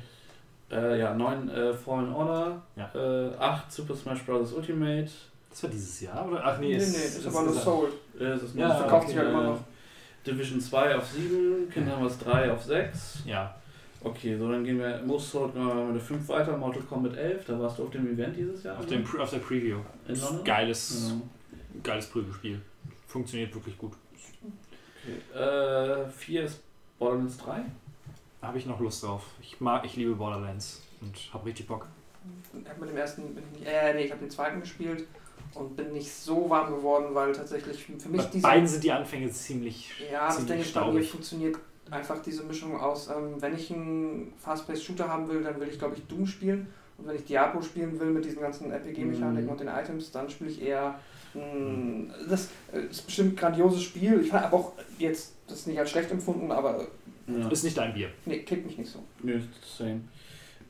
Äh, 0.72 1.00
ja, 1.00 1.14
9 1.14 1.50
äh, 1.50 1.74
Fallen 1.74 2.14
Order. 2.14 2.62
Ja. 2.76 2.92
Äh, 2.94 3.36
8 3.38 3.72
Super 3.72 3.96
Smash 3.96 4.24
Bros. 4.24 4.54
Ultimate. 4.54 5.10
Das 5.50 5.64
war 5.64 5.70
dieses 5.70 6.02
Jahr, 6.02 6.28
oder? 6.28 6.42
Ach 6.46 6.60
nee, 6.60 6.68
Nee, 6.70 6.76
nee, 6.78 6.80
es- 6.84 6.96
ist 6.96 7.18
es 7.20 7.28
aber 7.28 7.44
nur 7.46 7.56
ist- 7.56 7.64
Soul. 7.64 7.90
Äh, 8.20 8.26
das 8.26 8.44
ist 8.44 8.56
Ja, 8.56 8.68
Most 8.68 8.80
verkauft 8.82 9.02
Sold. 9.08 9.10
sich 9.10 9.18
halt 9.18 9.30
immer 9.30 9.42
Äh, 9.44 9.48
noch. 9.48 9.60
Division 10.28 10.62
2 10.62 10.96
auf 10.98 11.06
7, 11.08 11.70
Kingdom 11.72 12.00
Hearts 12.00 12.20
3 12.20 12.52
auf 12.52 12.64
6. 12.64 13.20
Ja. 13.26 13.56
Okay, 14.04 14.38
so 14.38 14.50
dann 14.52 14.64
gehen 14.64 14.78
wir 14.80 15.02
Most 15.06 15.32
Sold 15.32 15.54
gehen 15.54 15.66
wir 15.66 15.74
mal 15.74 15.86
mit 15.88 15.96
der 15.96 16.02
5 16.02 16.28
weiter, 16.30 16.56
Mortal 16.56 16.84
Kombat 16.84 17.16
11. 17.18 17.46
Da 17.46 17.60
warst 17.60 17.80
du 17.80 17.84
auf 17.86 17.90
dem 17.90 18.08
Event 18.14 18.36
dieses 18.38 18.64
Jahr. 18.64 18.78
Auf, 18.78 18.84
ne? 18.86 18.92
dem, 18.98 19.04
Pre- 19.04 19.22
auf 19.24 19.30
der 19.30 19.40
Preview. 19.40 19.78
In 20.08 20.20
London? 20.20 20.44
Geiles, 20.44 21.10
Ja. 21.10 21.82
geiles 21.84 22.06
Prügelspiel. 22.08 22.62
Funktioniert 23.08 23.54
wirklich 23.56 23.78
gut. 23.78 23.94
Okay. 25.34 25.40
Äh, 25.42 26.10
4 26.10 26.44
ist 26.44 26.62
Borderlands 27.00 27.38
3. 27.40 27.62
Habe 28.42 28.58
ich 28.58 28.66
noch 28.66 28.80
Lust 28.80 29.03
drauf. 29.03 29.24
Ich 29.42 29.59
mag, 29.59 29.84
ich 29.85 29.95
liebe 29.95 30.16
Borderlands 30.16 30.82
und 31.01 31.14
habe 31.34 31.45
richtig 31.48 31.68
Bock. 31.68 31.88
Ich 32.64 32.69
hab 32.69 32.80
mit 32.80 32.90
dem 32.90 32.98
ersten, 32.98 33.38
ich 33.59 33.68
äh, 33.68 33.93
nee, 33.93 34.03
ich 34.06 34.11
habe 34.11 34.22
den 34.22 34.30
zweiten 34.30 34.59
gespielt 34.61 35.06
und 35.56 35.76
bin 35.76 35.92
nicht 35.93 36.11
so 36.11 36.50
warm 36.50 36.74
geworden, 36.74 37.08
weil 37.14 37.32
tatsächlich 37.34 37.84
für 37.85 38.09
mich 38.09 38.22
Bei 38.22 38.27
diese. 38.32 38.43
beiden 38.43 38.68
sind 38.68 38.84
die 38.84 38.92
Anfänge 38.92 39.30
ziemlich, 39.32 39.92
Ja, 40.11 40.27
das 40.27 40.35
ziemlich 40.38 40.48
denke 40.48 40.61
ich, 40.61 40.68
mir 40.68 40.72
staubig. 40.82 41.11
funktioniert 41.11 41.58
einfach 41.92 42.22
diese 42.22 42.43
Mischung 42.43 42.80
aus, 42.80 43.08
ähm, 43.09 43.35
wenn 43.42 43.56
ich 43.56 43.72
einen 43.72 44.34
Fast-Paced-Shooter 44.38 45.08
haben 45.09 45.27
will, 45.27 45.42
dann 45.43 45.59
will 45.59 45.68
ich, 45.69 45.80
glaube 45.80 45.95
ich, 45.95 46.06
Doom 46.08 46.27
spielen. 46.27 46.68
Und 46.98 47.08
wenn 47.08 47.16
ich 47.16 47.26
Diablo 47.26 47.61
spielen 47.61 47.98
will 48.00 48.11
mit 48.11 48.26
diesen 48.26 48.42
ganzen 48.42 48.72
RPG-Mechaniken 48.72 49.45
Mhm. 49.45 49.50
und 49.50 49.59
den 49.59 49.69
Items, 49.69 50.11
dann 50.11 50.30
spiele 50.30 50.51
ich 50.51 50.61
eher. 50.61 51.00
mh, 51.34 52.14
das 52.30 52.50
äh, 52.74 52.82
ist 52.90 53.06
bestimmt 53.06 53.34
ein 53.34 53.35
grandioses 53.35 53.82
Spiel. 53.84 54.19
Ich 54.22 54.34
habe 54.34 54.53
auch 54.56 54.74
jetzt 54.98 55.34
das 55.48 55.66
nicht 55.68 55.80
als 55.80 55.90
schlecht 55.92 56.09
empfunden, 56.11 56.51
aber 56.51 56.88
Ja. 57.38 57.49
Ist 57.49 57.64
nicht 57.64 57.77
dein 57.77 57.93
Bier. 57.93 58.09
nee, 58.25 58.40
kickt 58.40 58.66
mich 58.66 58.77
nicht 58.77 58.90
so. 58.90 59.03
Nö, 59.24 59.33
ist 59.35 59.77
same. 59.77 60.01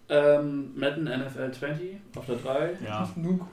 Ähm, 0.09 0.71
Madden 0.75 1.03
NFL 1.05 1.51
20 1.51 1.97
auf 2.15 2.25
der 2.25 2.35
3. 2.37 2.77
Ja. 2.85 3.09
Nur 3.15 3.33
gut. 3.37 3.47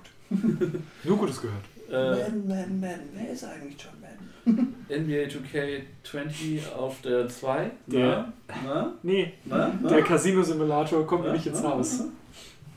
Nur 1.04 1.16
Gutes 1.18 1.40
gehört. 1.40 1.62
Äh, 1.88 2.18
Madden, 2.22 2.48
Madden, 2.48 2.80
Madden. 2.80 3.08
Wer 3.14 3.30
ist 3.30 3.44
eigentlich 3.44 3.76
John 3.78 3.92
Madden? 4.00 4.74
NBA 4.88 5.28
2K 5.28 5.82
20 6.02 6.72
auf 6.72 7.00
der 7.02 7.28
2. 7.28 7.70
Der- 7.86 8.32
Na? 8.64 8.92
Nee, 9.02 9.34
Na? 9.44 9.72
Na? 9.82 9.88
der 9.88 10.02
Casino-Simulator 10.02 11.06
kommt 11.06 11.24
mir 11.24 11.32
nicht 11.32 11.46
ins? 11.46 11.62
Haus. 11.62 12.04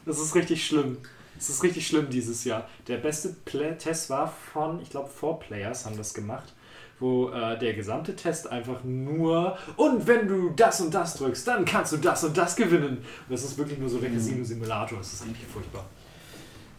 Das 0.06 0.20
ist 0.20 0.36
richtig 0.36 0.66
schlimm. 0.66 0.98
Das 1.36 1.50
ist 1.50 1.64
richtig 1.64 1.88
schlimm 1.88 2.10
dieses 2.10 2.44
Jahr. 2.44 2.68
Der 2.88 2.98
beste 2.98 3.30
Play 3.46 3.74
Test 3.78 4.10
war 4.10 4.28
von, 4.28 4.82
ich 4.82 4.90
glaube, 4.90 5.10
4Players 5.10 5.86
haben 5.86 5.96
das 5.98 6.14
gemacht, 6.14 6.54
wo 7.00 7.30
äh, 7.30 7.58
der 7.58 7.74
gesamte 7.74 8.16
Test 8.16 8.52
einfach 8.52 8.84
nur 8.84 9.58
und 9.78 10.06
wenn 10.08 10.28
du 10.28 10.50
das 10.52 10.82
und 10.82 10.94
das 10.94 11.16
drückst, 11.16 11.48
dann 11.48 11.66
kannst 11.66 11.94
du 11.94 11.98
das 11.98 12.24
und 12.24 12.36
das 12.38 12.56
gewinnen. 12.56 12.98
Und 12.98 13.30
das 13.30 13.44
ist 13.44 13.58
wirklich 13.58 13.80
nur 13.80 13.90
so 13.90 14.00
der 14.00 14.10
Mhm. 14.10 14.16
Casino-Simulator. 14.16 14.98
Das 14.98 15.14
ist 15.14 15.26
richtig 15.26 15.48
furchtbar. 15.48 15.86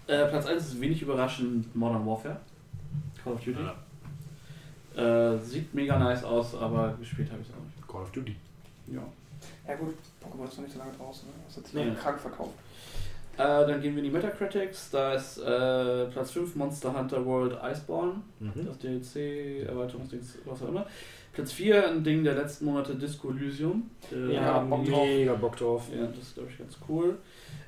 Äh, 0.06 0.26
Platz 0.26 0.46
1 0.46 0.62
ist 0.62 0.80
wenig 0.80 1.00
überraschend 1.02 1.74
Modern 1.74 2.04
Warfare. 2.06 2.38
Call 3.22 3.32
of 3.34 3.40
Duty. 3.44 3.58
Äh, 4.96 5.38
sieht 5.38 5.72
mega 5.72 5.98
nice 5.98 6.24
aus, 6.24 6.54
aber 6.54 6.94
gespielt 6.98 7.30
habe 7.30 7.40
ich 7.42 7.48
es 7.48 7.54
auch 7.54 7.62
nicht. 7.64 7.88
Call 7.88 8.02
of 8.02 8.10
Duty. 8.10 8.34
Ja. 8.88 9.00
Ja 9.66 9.76
gut, 9.76 9.94
Pokémon 10.22 10.48
ist 10.48 10.56
noch 10.56 10.64
nicht 10.64 10.72
so 10.72 10.78
lange 10.80 10.92
draußen. 10.92 11.28
Ne? 11.28 11.34
Das 11.46 11.56
hat 11.58 11.64
sich 11.66 11.74
Nee. 11.74 11.92
krank 11.98 12.18
verkauft. 12.20 12.54
Äh, 13.40 13.66
dann 13.66 13.80
gehen 13.80 13.94
wir 13.96 14.02
in 14.02 14.10
die 14.10 14.10
Metacritics. 14.10 14.90
Da 14.90 15.14
ist 15.14 15.38
äh, 15.38 16.06
Platz 16.06 16.32
5 16.32 16.54
Monster 16.56 16.96
Hunter 16.96 17.24
World 17.24 17.56
Iceborne. 17.62 18.22
Mhm. 18.38 18.66
Das 18.66 18.78
DLC, 18.78 19.66
Erweiterungsdings, 19.66 20.38
was 20.44 20.62
auch 20.62 20.68
immer. 20.68 20.86
Platz 21.32 21.52
4 21.52 21.88
ein 21.88 22.04
Ding 22.04 22.24
der 22.24 22.34
letzten 22.34 22.64
Monate 22.66 22.94
Disco 22.96 23.30
Elysium. 23.30 23.88
Äh, 24.12 24.34
Ja, 24.34 24.58
Bock 24.60 24.84
drauf. 24.84 25.06
mega 25.06 25.34
Bock 25.34 25.56
drauf. 25.56 25.88
Ja, 25.94 26.06
das 26.06 26.18
ist 26.18 26.34
glaube 26.34 26.50
ich 26.50 26.58
ganz 26.58 26.76
cool. 26.88 27.16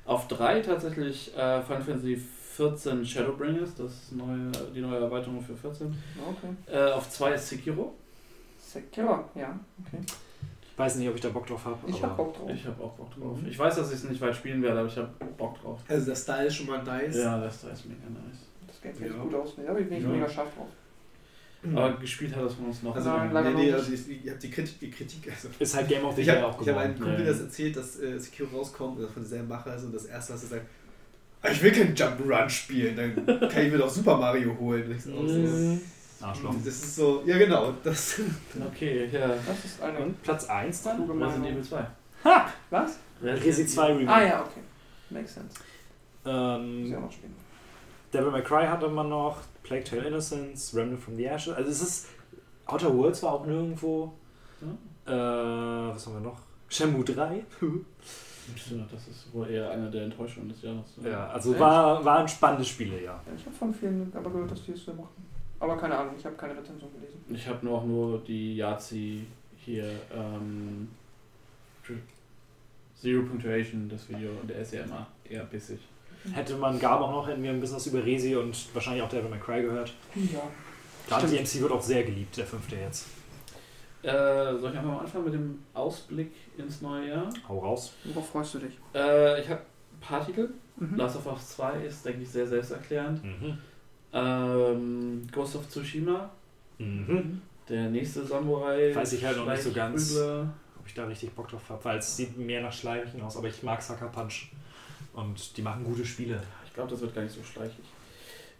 Auf 0.05 0.27
3 0.27 0.59
tatsächlich 0.59 1.33
äh, 1.35 1.61
Final 1.61 1.81
Fantasy 1.81 2.15
14 2.17 3.03
Shadowbringers, 3.05 3.73
das 3.75 3.91
ist 3.91 4.11
neue, 4.11 4.51
die 4.75 4.81
neue 4.81 4.99
Erweiterung 4.99 5.41
für 5.41 5.55
14. 5.55 5.87
Okay. 5.87 6.77
Äh, 6.77 6.91
auf 6.91 7.09
2 7.09 7.33
ist 7.33 7.49
Sekiro. 7.49 7.95
Sekiro, 8.59 9.23
ja, 9.33 9.57
okay. 9.85 9.99
Weiß 10.75 10.95
nicht, 10.95 11.07
ob 11.07 11.15
ich 11.15 11.21
da 11.21 11.29
Bock 11.29 11.45
drauf 11.45 11.63
habe. 11.65 11.77
Ich 11.87 12.01
hab 12.01 12.17
Bock 12.17 12.35
drauf. 12.35 12.49
Ich 12.51 12.65
habe 12.65 12.83
auch 12.83 12.93
Bock 12.93 13.13
drauf. 13.13 13.39
Mhm. 13.39 13.47
Ich 13.47 13.59
weiß, 13.59 13.75
dass 13.75 13.89
ich 13.89 13.95
es 13.97 14.03
nicht 14.09 14.19
weit 14.21 14.35
spielen 14.35 14.61
werde, 14.63 14.79
aber 14.79 14.87
ich 14.89 14.97
habe 14.97 15.09
Bock 15.37 15.61
drauf. 15.61 15.79
Also 15.87 16.05
der 16.07 16.15
Style 16.15 16.47
ist 16.47 16.55
schon 16.55 16.65
mal 16.67 16.81
nice. 16.83 17.15
Ja, 17.17 17.39
das 17.39 17.61
da 17.61 17.69
ist 17.69 17.85
mega 17.85 18.01
nice. 18.09 18.39
Das 18.67 18.81
Game 18.81 18.95
sieht 18.95 19.07
Ja. 19.15 19.21
gut 19.21 19.35
aus. 19.35 19.57
Ne, 19.57 19.65
da 19.67 19.73
bin 19.73 19.91
ich 19.93 20.01
Ja. 20.03 20.09
mega 20.09 20.27
scharf 20.27 20.47
drauf. 20.55 20.67
Aber 21.75 21.93
gespielt 21.97 22.35
hat 22.35 22.43
das 22.43 22.55
von 22.55 22.65
uns 22.65 22.83
noch. 22.83 22.93
Also, 22.93 23.09
Nein, 23.09 23.27
nee, 23.29 23.33
leider 23.35 23.49
nee, 23.51 23.71
noch 23.71 23.77
also 23.77 23.93
ich, 23.93 24.09
ich 24.25 24.29
habe 24.29 24.37
die 24.39 24.49
Kritik, 24.51 24.79
die 24.81 24.91
Kritik 24.91 25.31
also 25.31 25.47
Ist 25.59 25.75
halt 25.75 25.87
Game 25.87 26.03
of 26.03 26.13
the 26.15 26.21
ich 26.21 26.27
Year 26.27 26.41
habe 26.41 26.47
auch 26.47 26.61
ich 26.61 26.67
hab 26.67 26.75
einen 26.77 26.93
geworden. 26.95 27.07
Kumpel 27.11 27.25
Ja, 27.25 27.31
das 27.31 27.39
ja. 27.39 27.45
erzählt, 27.45 27.77
dass 27.77 27.99
äh, 28.01 28.19
Sekiro 28.19 28.57
rauskommt, 28.57 28.99
äh, 28.99 29.03
von 29.07 29.21
derselben 29.21 29.47
Macher 29.47 29.73
ist 29.75 29.83
und 29.85 29.95
das 29.95 30.05
erste, 30.05 30.33
was 30.33 30.43
er 30.43 30.49
sagt, 30.49 30.65
"Ah, 31.41 31.49
ich 31.51 31.63
will 31.63 31.71
kein 31.71 31.95
Jump'n'Run 31.95 32.49
spielen, 32.49 32.95
dann 32.97 33.49
kann 33.49 33.65
ich 33.65 33.71
mir 33.71 33.77
doch 33.77 33.89
Super 33.89 34.17
Mario 34.17 34.57
holen. 34.59 34.99
So, 36.23 36.41
so. 36.41 36.47
Arschloch. 36.47 36.55
Das 36.63 36.73
ist 36.73 36.95
so, 36.95 37.23
ja 37.25 37.37
genau, 37.37 37.73
das 37.83 38.19
Okay, 38.73 39.09
ja. 39.11 39.27
Das 39.45 39.65
ist 39.65 39.81
eine 39.81 39.99
Und 39.99 40.21
Platz 40.23 40.45
1 40.45 40.83
dann? 40.83 41.09
Resident. 41.09 41.45
Evil 41.47 41.63
2. 41.63 41.85
Was? 42.69 42.99
Resi 43.21 43.67
2 43.67 43.87
Remake. 43.93 44.09
Ah 44.09 44.23
ja, 44.23 44.41
okay. 44.41 44.61
Makes 45.09 45.33
sense. 45.35 45.49
Muss 46.23 46.27
ich 46.87 46.91
Ähm, 46.91 46.95
auch 46.97 47.01
noch 47.01 47.11
spielen. 47.11 47.35
Devil 48.13 48.31
May 48.31 48.43
Cry 48.43 48.65
hatte 48.67 48.87
man 48.87 49.09
noch, 49.09 49.37
Plague 49.63 49.83
Tale 49.83 50.07
Innocence, 50.07 50.73
Remnant 50.75 51.01
from 51.01 51.15
the 51.15 51.25
Ashes. 51.25 51.53
Also 51.55 51.69
es 51.69 51.81
ist. 51.81 52.07
Outer 52.65 52.95
Worlds 52.95 53.21
war 53.23 53.33
auch 53.33 53.45
nirgendwo. 53.45 54.13
Äh, 55.05 55.11
was 55.11 56.05
haben 56.07 56.13
wir 56.13 56.21
noch? 56.21 56.39
Shenmue 56.69 57.03
3. 57.03 57.43
Stimmt, 58.55 58.91
Das 58.93 59.07
ist 59.07 59.33
wohl 59.33 59.49
eher 59.49 59.69
eine 59.71 59.89
der 59.91 60.03
Enttäuschungen 60.03 60.49
des 60.49 60.61
Jahres. 60.61 60.85
Ja, 61.03 61.27
also 61.27 61.51
Echt? 61.51 61.59
war, 61.59 62.03
waren 62.05 62.27
spannende 62.27 62.63
Spiele, 62.65 62.95
ja. 63.03 63.13
Ja, 63.25 63.33
ich 63.37 63.45
habe 63.45 63.55
von 63.55 63.73
vielen 63.73 64.11
aber 64.15 64.29
gehört, 64.29 64.51
dass 64.51 64.63
die 64.63 64.71
es 64.71 64.85
sehr 64.85 64.93
mochten. 64.93 65.23
Aber 65.63 65.77
keine 65.77 65.97
Ahnung, 65.97 66.13
ich 66.17 66.25
habe 66.25 66.35
keine 66.35 66.57
Rezension 66.57 66.91
gelesen. 66.93 67.23
Ich 67.29 67.47
habe 67.47 67.65
nur 67.65 67.77
auch 67.77 67.85
nur 67.85 68.19
die 68.19 68.57
Yazi 68.57 69.25
hier, 69.55 69.89
ähm, 70.13 70.89
Zero 72.99 73.23
Punctuation, 73.23 73.87
das 73.87 74.09
Video, 74.09 74.31
und 74.41 74.49
der 74.49 74.57
ist 74.57 74.73
ja 74.73 74.83
immer 74.83 75.07
eher 75.23 75.45
bissig. 75.45 75.79
Hätte 76.33 76.57
man 76.57 76.77
gab 76.79 76.99
auch 76.99 77.11
noch, 77.11 77.27
hätten 77.29 77.41
wir 77.41 77.51
ein 77.51 77.61
bisschen 77.61 77.77
was 77.77 77.87
über 77.87 78.03
Resi 78.03 78.35
und 78.35 78.75
wahrscheinlich 78.75 79.03
auch 79.03 79.07
Devil 79.07 79.29
May 79.29 79.39
Cry 79.39 79.61
gehört. 79.61 79.93
Ja. 80.15 80.41
Gerade 81.07 81.27
Stimmt. 81.27 81.47
DMC 81.47 81.61
wird 81.61 81.71
auch 81.71 81.81
sehr 81.81 82.03
geliebt, 82.03 82.35
der 82.35 82.45
fünfte 82.45 82.75
jetzt. 82.75 83.07
Äh, 84.01 84.57
soll 84.57 84.71
ich 84.71 84.77
einfach 84.77 84.91
mal 84.91 84.99
anfangen 84.99 85.23
mit 85.23 85.33
dem 85.33 85.63
Ausblick 85.73 86.33
ins 86.57 86.81
neue 86.81 87.07
Jahr? 87.07 87.29
Hau 87.47 87.59
raus. 87.59 87.93
Worauf 88.03 88.29
freust 88.29 88.55
du 88.55 88.59
dich? 88.59 88.77
Äh, 88.93 89.39
ich 89.39 89.47
habe 89.49 89.61
Titel. 90.25 90.49
Mhm. 90.75 90.97
Last 90.97 91.15
of 91.15 91.25
Us 91.27 91.55
2 91.55 91.85
ist, 91.85 92.05
denke 92.05 92.23
ich, 92.23 92.29
sehr 92.29 92.47
selbsterklärend. 92.47 93.23
Mhm. 93.23 93.57
Ähm, 94.13 95.27
Ghost 95.31 95.55
of 95.55 95.67
Tsushima, 95.69 96.29
Mhm. 96.77 97.41
der 97.69 97.89
nächste 97.89 98.25
Samurai. 98.25 98.93
Weiß 98.93 99.13
ich 99.13 99.23
halt 99.25 99.37
noch 99.37 99.47
nicht 99.47 99.63
so 99.63 99.71
ganz. 99.71 100.17
Ob 100.17 100.87
ich 100.87 100.93
da 100.93 101.05
richtig 101.05 101.31
Bock 101.31 101.47
drauf 101.47 101.61
habe, 101.69 101.83
weil 101.85 101.97
es 101.99 102.17
sieht 102.17 102.37
mehr 102.37 102.61
nach 102.61 102.73
Schleichen 102.73 103.21
aus, 103.21 103.37
aber 103.37 103.47
ich 103.47 103.63
mag 103.63 103.81
Sucker 103.81 104.07
Punch. 104.07 104.51
Und 105.13 105.55
die 105.57 105.61
machen 105.61 105.83
gute 105.83 106.05
Spiele. 106.05 106.41
Ich 106.65 106.73
glaube, 106.73 106.89
das 106.89 107.01
wird 107.01 107.13
gar 107.15 107.21
nicht 107.21 107.33
so 107.35 107.43
schleichig. 107.43 107.85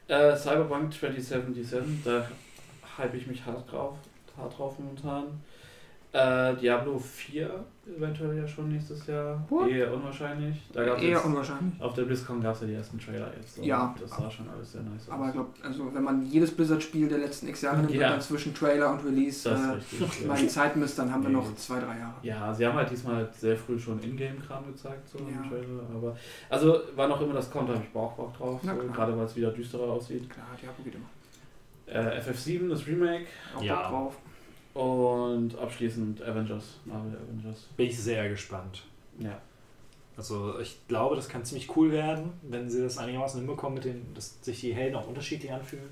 Äh, 0.07 0.35
Cyberpunk 0.37 0.93
2077, 0.93 2.03
da 2.05 2.27
hype 2.97 3.15
ich 3.15 3.25
mich 3.27 3.43
hart 3.45 3.69
drauf, 3.71 3.95
hart 4.37 4.57
drauf 4.57 4.77
momentan. 4.79 5.25
Äh, 6.13 6.55
Diablo 6.57 6.99
4 6.99 7.65
eventuell 7.97 8.37
ja 8.37 8.47
schon 8.47 8.69
nächstes 8.69 9.07
Jahr. 9.07 9.43
What? 9.49 9.67
Eher 9.67 9.91
unwahrscheinlich. 9.91 10.61
Da 10.71 10.85
gab's 10.85 11.01
Eher 11.01 11.09
jetzt, 11.09 11.25
unwahrscheinlich. 11.25 11.81
auf 11.81 11.93
der 11.95 12.03
BlizzCon 12.03 12.39
gab 12.39 12.53
es 12.53 12.61
ja 12.61 12.67
die 12.67 12.73
ersten 12.75 12.99
Trailer 12.99 13.31
jetzt. 13.35 13.57
Ja. 13.65 13.93
Das 13.99 14.11
sah 14.11 14.29
schon 14.29 14.47
alles 14.47 14.71
sehr 14.73 14.81
nice 14.83 15.07
aus. 15.07 15.09
Aber 15.09 15.25
ich 15.25 15.33
glaube, 15.33 15.49
also 15.63 15.91
wenn 15.93 16.03
man 16.03 16.23
jedes 16.23 16.51
Blizzard-Spiel 16.55 17.07
der 17.09 17.17
letzten 17.17 17.47
x 17.47 17.63
Jahre 17.63 17.77
nimmt 17.79 17.91
Ja. 17.95 18.11
dann 18.11 18.21
zwischen 18.21 18.53
Trailer 18.53 18.91
und 18.93 19.03
Release 19.03 19.49
äh, 19.49 19.53
richtig. 19.53 20.27
mal 20.27 20.37
die 20.37 20.47
Zeit 20.47 20.75
misst, 20.75 20.99
dann 20.99 21.11
haben 21.11 21.23
wir 21.23 21.29
Nee. 21.29 21.35
noch 21.35 21.55
zwei, 21.55 21.79
drei 21.79 21.97
Jahre. 21.97 22.13
Ja, 22.21 22.53
sie 22.53 22.65
haben 22.67 22.75
halt 22.75 22.91
diesmal 22.91 23.15
halt 23.15 23.33
sehr 23.33 23.57
früh 23.57 23.79
schon 23.79 23.99
Ingame-Kram 24.01 24.67
gezeigt, 24.67 25.09
so 25.09 25.17
Ja. 25.17 25.25
im 25.43 25.49
Trailer. 25.49 25.83
Aber, 25.95 26.15
also, 26.49 26.79
wann 26.95 27.11
auch 27.11 27.21
immer 27.21 27.33
das 27.33 27.49
kommt, 27.49 27.69
habe 27.69 27.81
ich 27.83 27.89
Bock 27.91 28.15
drauf. 28.37 28.61
So, 28.63 28.71
gerade 28.93 29.17
weil 29.17 29.25
es 29.25 29.35
wieder 29.35 29.49
düsterer 29.51 29.91
aussieht. 29.91 30.29
Klar, 30.29 30.45
Diablo 30.61 30.83
geht 30.85 30.93
immer. 30.95 31.05
Äh, 31.85 32.21
FF7, 32.21 32.69
das 32.69 32.87
Remake. 32.87 33.25
Auch 33.57 33.61
Ja. 33.61 33.75
Bock 33.81 33.89
drauf. 33.89 34.15
Und 34.73 35.57
abschließend 35.57 36.23
Avengers, 36.23 36.79
Marvel 36.85 37.15
Avengers. 37.15 37.67
Bin 37.77 37.87
ich 37.87 37.99
sehr 37.99 38.27
gespannt. 38.29 38.83
Ja. 39.19 39.39
Also 40.17 40.59
ich 40.59 40.79
glaube, 40.87 41.15
das 41.15 41.27
kann 41.27 41.43
ziemlich 41.43 41.75
cool 41.75 41.91
werden, 41.91 42.33
wenn 42.43 42.69
sie 42.69 42.81
das 42.81 42.97
einigermaßen 42.97 43.39
hinbekommen, 43.39 43.75
mit 43.75 43.85
den, 43.85 44.13
dass 44.13 44.41
sich 44.41 44.61
die 44.61 44.73
Helden 44.73 44.95
auch 44.95 45.07
unterschiedlich 45.07 45.51
anfühlen. 45.51 45.89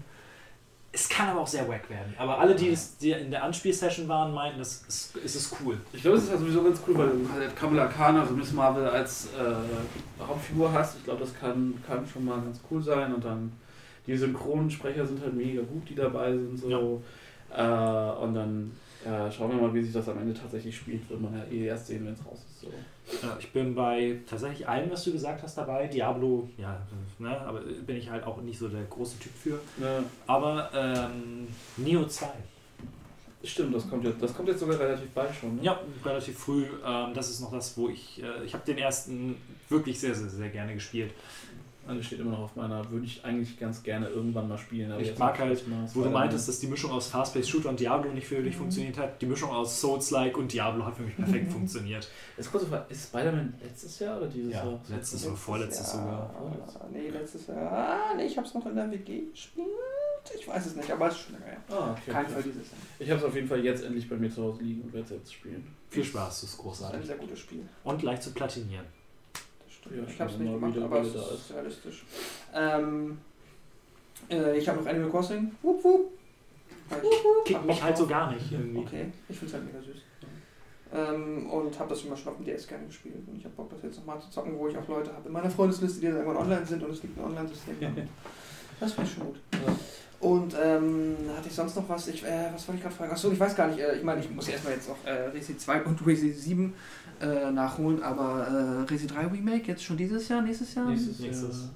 Es 0.94 1.08
kann 1.08 1.30
aber 1.30 1.42
auch 1.42 1.48
sehr 1.48 1.68
wack 1.70 1.90
werden. 1.90 2.14
Aber 2.18 2.38
alle, 2.38 2.54
die, 2.54 2.70
das, 2.70 2.98
die 2.98 3.12
in 3.12 3.32
der 3.32 3.44
Anspielsession 3.44 4.10
waren, 4.10 4.34
meinten, 4.34 4.60
das 4.60 4.84
ist, 4.88 5.16
ist 5.16 5.36
es 5.36 5.56
cool. 5.62 5.80
Ich 5.94 6.02
glaube, 6.02 6.18
es 6.18 6.26
ist 6.26 6.32
ja 6.32 6.38
sowieso 6.38 6.64
ganz 6.64 6.82
cool, 6.86 6.98
weil 6.98 7.08
du 7.08 7.30
halt 7.32 7.56
Kamala 7.56 7.88
Khan, 7.88 8.18
also 8.18 8.34
Miss 8.34 8.52
Marvel 8.52 8.86
als 8.86 9.28
äh, 9.28 10.22
Hauptfigur 10.22 10.72
hast. 10.74 10.98
Ich 10.98 11.06
glaube, 11.06 11.22
das 11.22 11.34
kann, 11.34 11.82
kann 11.88 12.06
schon 12.06 12.26
mal 12.26 12.42
ganz 12.42 12.60
cool 12.70 12.84
sein. 12.84 13.14
Und 13.14 13.24
dann 13.24 13.54
die 14.06 14.18
Synchronsprecher 14.18 15.06
sind 15.06 15.22
halt 15.22 15.34
mega 15.34 15.62
gut, 15.62 15.88
die 15.88 15.96
dabei 15.96 16.34
sind. 16.34 16.58
So. 16.58 17.02
Äh, 17.56 18.24
und 18.24 18.34
dann 18.34 18.72
äh, 19.06 19.32
schauen 19.32 19.52
wir 19.52 19.62
mal, 19.62 19.74
wie 19.74 19.84
sich 19.84 19.94
das 19.94 20.08
am 20.10 20.20
Ende 20.20 20.34
tatsächlich 20.34 20.76
spielt. 20.76 21.10
Wird 21.10 21.22
man 21.22 21.34
ja 21.38 21.44
eh 21.52 21.66
erst 21.66 21.88
sehen, 21.88 22.06
wenn 22.06 22.14
es 22.14 22.26
raus 22.26 22.40
ist. 22.48 22.62
So. 22.62 22.72
Ja, 23.26 23.36
ich 23.40 23.52
bin 23.52 23.74
bei 23.74 24.20
tatsächlich 24.30 24.68
allem, 24.68 24.92
was 24.92 25.04
du 25.04 25.12
gesagt 25.12 25.42
hast, 25.42 25.58
dabei. 25.58 25.88
Diablo, 25.88 26.48
ja, 26.58 26.80
ne, 27.18 27.40
aber 27.42 27.62
bin 27.62 27.98
ich 27.98 28.10
halt 28.10 28.24
auch 28.24 28.42
nicht 28.42 28.60
so 28.60 28.68
der 28.68 28.84
große 28.84 29.18
Typ 29.20 29.32
für. 29.34 29.60
Ja, 29.84 30.04
Aber 30.28 30.70
ähm, 30.74 31.48
Neo 31.78 32.06
2. 32.06 32.28
stimmt, 33.44 33.76
das 33.76 33.90
kommt, 33.90 34.06
jetzt, 34.06 34.22
das 34.22 34.34
kommt 34.36 34.50
jetzt 34.50 34.60
sogar 34.60 34.80
relativ 34.80 35.10
bald 35.10 35.34
schon. 35.34 35.56
Ne? 35.56 35.64
Ja, 35.64 35.80
relativ 36.06 36.38
früh. 36.38 36.66
Ähm, 36.86 37.14
das 37.14 37.32
ist 37.32 37.42
noch 37.42 37.52
das, 37.52 37.76
wo 37.78 37.90
ich. 37.90 38.22
Äh, 38.22 38.46
ich 38.46 38.54
habe 38.54 38.64
den 38.66 38.78
ersten 38.78 39.36
wirklich 39.68 40.00
sehr, 40.00 40.14
sehr, 40.14 40.30
sehr 40.30 40.50
gerne 40.50 40.76
gespielt. 40.76 41.12
Und 41.88 41.98
das 41.98 42.06
steht 42.06 42.20
immer 42.20 42.32
noch 42.32 42.40
auf 42.42 42.56
meiner, 42.56 42.90
würde 42.92 43.06
ich 43.06 43.26
eigentlich 43.26 43.60
ganz 43.60 43.82
gerne 43.82 44.08
irgendwann 44.08 44.48
mal 44.48 44.58
spielen. 44.58 44.92
Aber 44.92 45.02
Ich 45.02 45.18
mag 45.18 45.38
halt, 45.40 45.64
Wo 45.96 46.04
du 46.04 46.10
meintest, 46.12 46.48
dass 46.48 46.60
die 46.60 46.68
Mischung 46.68 46.92
aus 46.92 47.08
Fast-Paced 47.08 47.50
Shooter 47.50 47.70
und 47.70 47.80
Diablo 47.80 48.12
nicht 48.14 48.28
für 48.28 48.42
dich 48.42 48.56
funktioniert 48.56 48.98
hat. 49.00 49.20
Die 49.22 49.26
Mischung 49.26 49.50
aus 49.50 49.82
Souls-like 49.82 50.38
und 50.38 50.54
Diablo 50.54 50.86
hat 50.86 50.96
für 50.96 51.02
mich 51.04 51.16
perfekt 51.16 51.52
funktioniert. 51.52 52.08
Jetzt 52.38 52.52
kurze 52.52 52.68
Frage, 52.68 52.86
ist 52.90 53.08
Spider-Man 53.08 53.56
letztes 53.64 53.98
Jahr 54.00 54.18
oder 54.18 54.28
dieses 54.28 54.54
Ja, 54.54 54.64
Jahr? 54.64 54.80
letztes 54.90 55.26
oder 55.26 55.36
vorletztes 55.36 55.92
sogar. 55.92 56.34
Ah, 56.36 56.86
nee, 56.92 57.10
letztes 57.10 57.48
Jahr. 57.48 57.72
Ah, 57.72 58.14
nee, 58.16 58.26
ich 58.26 58.38
hab's 58.38 58.54
noch 58.54 58.66
in 58.68 58.76
der 58.76 58.90
WG 58.92 59.24
gespielt. 59.32 59.68
Ich 60.40 60.48
weiß 60.48 60.66
es 60.68 60.76
nicht, 60.76 60.92
aber 60.92 61.08
es 61.08 61.16
ist 61.16 61.22
schon 61.22 61.34
länger 61.34 61.46
her. 61.48 61.58
Ah, 61.72 61.92
okay. 61.94 62.12
Kein 62.12 62.28
Fall 62.28 62.44
dieses 62.44 62.68
Jahr. 62.70 62.80
Ich 63.00 63.10
habe 63.10 63.20
es 63.20 63.26
auf 63.26 63.34
jeden 63.34 63.48
Fall 63.48 63.66
jetzt 63.66 63.84
endlich 63.84 64.08
bei 64.08 64.16
mir 64.18 64.30
zu 64.30 64.44
Hause 64.44 64.62
liegen 64.62 64.82
und 64.84 64.94
werde 64.94 65.06
es 65.06 65.12
jetzt 65.12 65.34
spielen. 65.34 65.68
Viel 65.90 66.04
Spaß, 66.04 66.42
das 66.42 66.44
ist 66.44 66.44
Das 66.44 66.52
ist 66.54 66.60
ein 66.60 66.64
großartig. 66.64 67.06
sehr 67.08 67.18
gutes 67.18 67.40
Spiel. 67.40 67.68
Und 67.84 68.04
leicht 68.04 68.22
zu 68.22 68.32
platinieren. 68.32 68.86
Ja, 69.86 70.04
ich 70.08 70.22
hab's 70.22 70.34
schauen 70.34 70.44
nicht 70.44 70.54
gemacht, 70.54 70.78
aber 70.78 71.02
es 71.02 71.16
ist 71.16 71.54
realistisch. 71.54 72.06
Ähm, 72.54 73.18
äh, 74.30 74.58
ich 74.58 74.68
habe 74.68 74.80
noch 74.80 74.88
Animal 74.88 75.10
Crossing. 75.10 75.52
Wupp, 75.62 75.84
wupp. 75.84 76.12
Kickt 77.46 77.66
mich 77.66 77.82
halt 77.82 77.98
so 77.98 78.06
gar 78.06 78.32
nicht 78.32 78.52
irgendwie. 78.52 78.80
Okay, 78.80 79.06
ich 79.30 79.38
finde 79.38 79.48
es 79.48 79.54
halt 79.54 79.66
mega 79.66 79.82
süß. 79.82 80.02
Ähm, 80.94 81.50
und 81.50 81.80
habe 81.80 81.90
das 81.90 82.04
immer 82.04 82.18
schon 82.18 82.34
auf 82.34 82.38
dem 82.38 82.46
DS 82.46 82.68
gerne 82.68 82.86
gespielt. 82.86 83.16
Und 83.26 83.38
ich 83.38 83.46
habe 83.46 83.56
Bock, 83.56 83.70
das 83.70 83.82
jetzt 83.82 83.98
nochmal 83.98 84.20
zu 84.20 84.30
zocken, 84.30 84.58
wo 84.58 84.68
ich 84.68 84.78
auch 84.78 84.88
Leute 84.88 85.14
habe 85.14 85.26
in 85.28 85.34
meiner 85.34 85.50
Freundesliste, 85.50 86.02
die 86.02 86.08
jetzt 86.08 86.16
irgendwann 86.16 86.38
online 86.38 86.66
sind 86.66 86.84
und 86.84 86.92
es 86.92 87.02
gibt 87.02 87.18
ein 87.18 87.24
Online-System. 87.24 87.76
das 88.80 88.94
finde 88.94 89.10
ich 89.10 89.16
schon 89.16 89.28
gut. 89.28 89.40
Ja. 89.54 89.74
Und 90.20 90.56
ähm, 90.62 91.16
hatte 91.36 91.48
ich 91.48 91.56
sonst 91.56 91.76
noch 91.76 91.88
was? 91.90 92.08
Ich, 92.08 92.24
äh, 92.24 92.50
was 92.54 92.68
wollte 92.68 92.78
ich 92.78 92.84
gerade 92.84 92.96
fragen? 92.96 93.12
Achso, 93.12 93.32
ich 93.32 93.40
weiß 93.40 93.56
gar 93.56 93.68
nicht. 93.68 93.80
Äh, 93.80 93.96
ich 93.96 94.04
meine, 94.04 94.20
ich 94.20 94.30
muss 94.30 94.48
erstmal 94.50 94.74
jetzt 94.74 94.88
noch 94.88 94.98
äh, 95.06 95.30
Resi 95.30 95.58
2 95.58 95.84
und 95.84 96.06
Resi 96.06 96.32
7 96.32 96.74
äh, 97.22 97.52
nachholen, 97.52 98.02
aber 98.04 98.48
äh, 98.48 98.92
Resi 98.92 99.08
3 99.08 99.28
Remake 99.28 99.68
jetzt 99.68 99.84
schon 99.84 99.98
dieses 99.98 100.28
Jahr, 100.30 100.42
nächstes 100.42 100.74
Jahr? 100.76 100.86
Nächstes, 100.90 101.20
Nächstes. 101.20 101.62
Jahr. 101.62 101.70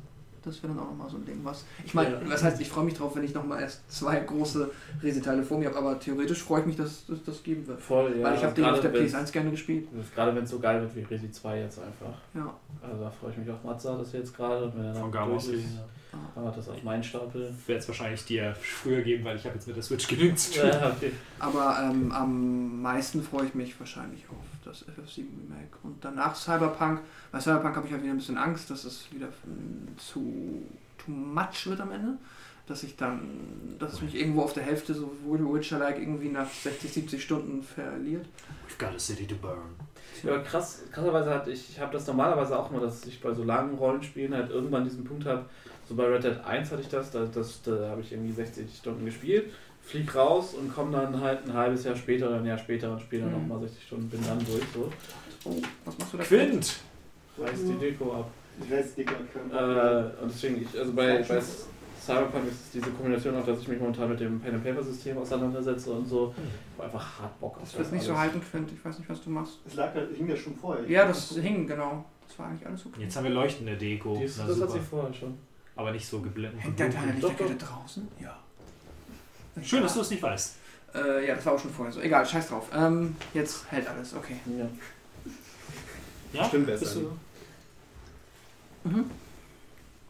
Das 0.44 0.62
wäre 0.62 0.74
dann 0.74 0.84
auch 0.84 0.92
nochmal 0.92 1.10
so 1.10 1.18
ein 1.18 1.26
Ding, 1.26 1.40
was. 1.44 1.66
Ich 1.84 1.96
meine, 1.96 2.12
Ja. 2.12 2.20
was 2.30 2.44
heißt, 2.44 2.62
ich 2.62 2.70
freue 2.70 2.84
mich 2.86 2.94
drauf, 2.94 3.16
wenn 3.16 3.24
ich 3.24 3.34
nochmal 3.34 3.62
erst 3.62 3.92
zwei 3.92 4.20
große 4.20 4.70
Resi-Teile 5.02 5.42
vor 5.42 5.58
mir 5.58 5.70
habe, 5.70 5.78
aber 5.80 6.00
theoretisch 6.00 6.44
freue 6.44 6.60
ich 6.60 6.66
mich, 6.68 6.76
dass 6.76 7.10
es 7.10 7.24
das 7.26 7.42
geben 7.42 7.66
wird. 7.66 7.82
Voll, 7.82 8.16
ja. 8.20 8.24
Weil 8.28 8.36
ich 8.36 8.44
habe 8.44 8.54
den 8.54 8.66
auf 8.66 8.80
der 8.80 8.94
wenn's- 8.94 9.12
PS1 9.16 9.32
gerne 9.32 9.50
gespielt. 9.50 9.88
Gerade 10.14 10.36
wenn 10.36 10.44
es 10.44 10.52
so 10.52 10.60
geil 10.60 10.80
wird 10.82 10.96
wie 10.96 11.02
Resi 11.02 11.32
2 11.32 11.62
jetzt 11.62 11.80
einfach. 11.80 12.16
Ja. 12.36 12.54
Also 12.88 13.04
da 13.04 13.10
freue 13.10 13.32
ich 13.32 13.38
mich 13.38 13.50
auf 13.50 13.64
Mazza, 13.64 13.98
das 13.98 14.14
jetzt 14.14 14.36
gerade. 14.38 14.66
Und 14.66 14.76
wenn 14.78 14.86
er 14.86 14.94
dann 14.94 15.02
Von 15.02 15.12
Gamos 15.12 15.46
durch 15.48 15.58
ist, 15.58 15.66
hat 16.36 16.56
das 16.58 16.70
auf 16.70 16.84
meinen 16.84 17.04
Stapel. 17.04 17.52
Werde 17.66 17.80
es 17.80 17.88
wahrscheinlich 17.88 18.24
dir 18.26 18.56
früher 18.62 19.02
geben, 19.02 19.26
weil 19.26 19.38
ich 19.38 19.46
habe 19.46 19.56
jetzt 19.56 19.66
mit 19.66 19.76
der 19.76 19.84
Switch 19.84 20.08
genügend 20.08 20.38
zu 20.38 20.60
tun. 20.60 20.70
Ja, 20.70 20.92
okay. 20.96 21.12
Aber 21.40 21.80
ähm, 21.90 22.12
am 22.12 22.82
meisten 22.84 23.24
freue 23.24 23.48
ich 23.48 23.56
mich 23.56 23.80
wahrscheinlich 23.80 24.24
auf 24.30 24.36
FF7 24.84 25.20
Remake. 25.20 25.78
Und 25.84 26.04
danach 26.04 26.36
Cyberpunk. 26.36 27.02
Bei 27.32 27.40
Cyberpunk 27.40 27.76
habe 27.76 27.88
ich 27.88 27.94
ja 27.94 28.02
wieder 28.02 28.12
ein 28.12 28.18
bisschen 28.18 28.38
Angst, 28.38 28.70
dass 28.70 28.84
es 28.84 29.12
wieder 29.12 29.28
zu 29.98 30.64
too 30.98 31.12
much 31.12 31.68
wird 31.68 31.80
am 31.82 31.92
Ende. 31.92 32.18
Dass 32.68 32.82
ich 32.82 32.96
dann, 32.96 33.22
dass 33.78 33.94
es 33.94 34.02
mich 34.02 34.16
irgendwo 34.16 34.42
auf 34.42 34.54
der 34.54 34.64
Hälfte 34.64 34.96
so 34.96 35.12
Witcher-like 35.24 36.00
irgendwie 36.00 36.30
nach 36.30 36.50
60, 36.50 36.92
70 36.92 37.24
Stunden 37.24 37.62
verliert. 37.62 38.26
We've 38.68 38.80
got 38.80 38.96
a 38.96 39.00
city 39.00 39.28
to 39.28 39.36
burn. 39.36 39.76
Ja, 40.24 40.40
krass, 40.40 40.84
krasserweise 40.92 41.30
hat 41.30 41.48
ich, 41.48 41.70
ich 41.70 41.80
habe 41.80 41.94
das 41.94 42.08
normalerweise 42.08 42.58
auch 42.58 42.72
immer, 42.72 42.80
dass 42.80 43.06
ich 43.06 43.22
bei 43.22 43.34
so 43.34 43.44
langen 43.44 43.78
Rollenspielen 43.78 44.34
halt 44.34 44.50
irgendwann 44.50 44.84
diesen 44.84 45.04
Punkt 45.04 45.26
habe, 45.26 45.46
so 45.88 45.96
bei 45.96 46.06
Red 46.06 46.24
Dead 46.24 46.38
1 46.44 46.72
hatte 46.72 46.82
ich 46.82 46.88
das, 46.88 47.12
da, 47.12 47.26
das, 47.26 47.62
da 47.62 47.90
habe 47.90 48.02
ich 48.02 48.12
irgendwie 48.12 48.32
60 48.32 48.76
Stunden 48.76 49.06
gespielt, 49.06 49.52
flieg 49.86 50.14
raus 50.16 50.54
und 50.56 50.74
komme 50.74 50.92
dann 50.98 51.20
halt 51.22 51.46
ein 51.48 51.54
halbes 51.54 51.84
Jahr 51.84 51.96
später 51.96 52.28
oder 52.28 52.38
ein 52.38 52.46
Jahr 52.46 52.58
später 52.58 52.92
und 52.92 53.02
spiele 53.02 53.24
dann 53.24 53.34
Mhm. 53.34 53.48
nochmal 53.48 53.68
60 53.68 53.84
Stunden, 53.86 54.10
bin 54.10 54.20
dann 54.26 54.40
durch 54.40 54.64
so. 54.74 54.90
Oh, 55.46 55.62
was 55.86 55.98
machst 55.98 56.14
du 56.14 56.18
da? 56.18 56.24
Quint! 56.24 56.76
Reißt 57.38 57.64
die 57.68 57.74
Deko 57.74 58.14
ab. 58.14 58.32
Ich 58.64 58.72
weiß, 58.72 58.96
Dicker, 58.96 59.16
Äh, 59.52 60.24
und 60.24 60.32
deswegen, 60.32 60.62
ich, 60.62 60.80
also 60.80 60.94
bei, 60.94 61.22
bei 61.22 61.42
Cyberpunk 62.02 62.48
ist 62.48 62.54
es 62.68 62.72
diese 62.72 62.90
Kombination 62.92 63.36
auch, 63.36 63.46
dass 63.46 63.60
ich 63.60 63.68
mich 63.68 63.80
momentan 63.80 64.10
mit 64.10 64.20
dem 64.22 64.40
Pen-and-Paper-System 64.40 65.18
auseinandersetze 65.18 65.92
und 65.92 66.08
so. 66.08 66.34
Ich 66.38 66.78
habe 66.82 66.86
einfach 66.94 67.20
hart 67.20 67.40
Bock 67.40 67.58
auf 67.58 67.64
Das 67.64 67.78
wird 67.78 67.92
nicht 67.92 68.04
so 68.06 68.12
alles. 68.12 68.22
halten, 68.22 68.42
Quint. 68.50 68.70
Ich 68.72 68.86
weiß 68.86 69.00
nicht, 69.00 69.10
was 69.10 69.22
du 69.22 69.30
machst. 69.30 69.60
Es 69.68 69.74
lag, 69.76 69.92
hing 70.16 70.28
ja 70.30 70.36
schon 70.38 70.56
vorher. 70.56 70.90
Ja, 70.90 71.06
das 71.08 71.32
hing, 71.32 71.68
genau. 71.68 72.06
Das 72.28 72.40
war 72.40 72.48
eigentlich 72.48 72.66
alles 72.66 72.86
okay. 72.86 73.02
Jetzt 73.02 73.18
haben 73.18 73.24
wir 73.26 73.32
leuchtende 73.32 73.76
Deko. 73.76 74.16
Die 74.18 74.24
ist, 74.24 74.38
Na, 74.40 74.46
das 74.48 74.62
hat 74.62 74.70
super. 74.70 74.80
sie 74.82 74.86
vorher 74.90 75.14
schon. 75.14 75.38
Aber 75.76 75.92
nicht 75.92 76.08
so 76.08 76.22
geblendet. 76.22 76.64
Hängt 76.64 76.80
da 76.80 76.88
deine 76.88 77.20
Doch, 77.20 77.30
Lichterkette 77.30 77.66
draußen? 77.66 78.08
Ja. 78.22 78.38
Schön, 79.64 79.82
dass 79.84 79.94
du 79.94 80.02
es 80.02 80.10
nicht 80.10 80.22
weißt. 80.24 80.56
Äh, 80.94 81.28
ja, 81.28 81.36
das 81.36 81.46
war 81.46 81.54
auch 81.54 81.60
schon 81.60 81.72
vorher 81.74 81.94
so. 81.94 82.02
Egal, 82.02 82.26
scheiß 82.26 82.50
drauf. 82.50 82.68
Ähm, 82.74 83.16
jetzt 83.34 83.70
hält 83.70 83.88
alles, 83.88 84.14
okay. 84.14 84.36
Ja. 84.58 84.68
Ja? 86.34 86.46
Stimmt 86.48 86.68
Bist 86.68 86.84
besser. 86.84 87.00
du, 87.02 88.90
Mhm. 88.90 89.06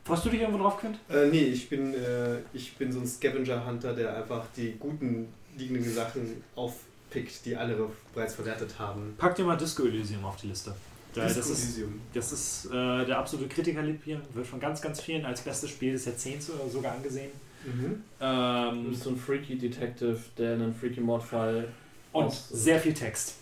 freust 0.04 0.26
du 0.26 0.30
dich 0.30 0.42
irgendwo 0.42 0.60
drauf, 0.62 0.78
Quint? 0.80 0.98
Äh, 1.10 1.28
nee, 1.28 1.44
ich 1.46 1.70
bin, 1.70 1.94
äh, 1.94 2.40
ich 2.54 2.76
bin 2.78 2.92
so 2.92 3.00
ein 3.00 3.08
Scavenger-Hunter, 3.08 3.94
der 3.94 4.18
einfach 4.18 4.46
die 4.56 4.74
guten 4.80 5.28
liegenden 5.58 5.94
Sachen 5.94 6.44
aufpickt, 6.56 7.46
die 7.46 7.56
andere 7.56 7.90
bereits 8.14 8.36
verwertet 8.36 8.78
haben. 8.78 9.16
Pack 9.18 9.36
dir 9.36 9.46
mal 9.46 9.56
Disco 9.58 9.84
Elysium 9.86 10.26
auf 10.26 10.36
die 10.38 10.48
Liste. 10.48 10.76
Ja, 11.16 11.24
das, 11.24 11.36
Disco 11.36 11.54
ist, 11.54 11.64
Elysium. 11.64 12.02
das 12.14 12.32
ist 12.34 12.66
äh, 12.66 13.06
der 13.06 13.18
absolute 13.18 13.48
Kritikerliebling, 13.48 14.22
wird 14.34 14.46
von 14.48 14.60
ganz, 14.60 14.82
ganz 14.82 15.00
vielen 15.00 15.26
als 15.26 15.40
bestes 15.42 15.70
Spiel 15.70 15.94
des 15.94 16.04
Jahrzehnts 16.06 16.50
oder 16.50 16.68
sogar 16.70 16.94
angesehen. 16.94 17.32
Mhm. 17.66 18.04
Du 18.20 18.26
Ähm, 18.26 18.90
bist 18.90 19.04
so 19.04 19.10
ein 19.12 19.18
Freaky 19.18 19.58
Detective, 19.58 20.18
der 20.38 20.56
in 20.56 20.62
einen 20.62 20.76
Freaky 20.76 21.02
Mordfall 21.02 21.68
und 22.12 22.32
sehr 22.32 22.80
viel 22.80 22.94
Text. 22.94 23.36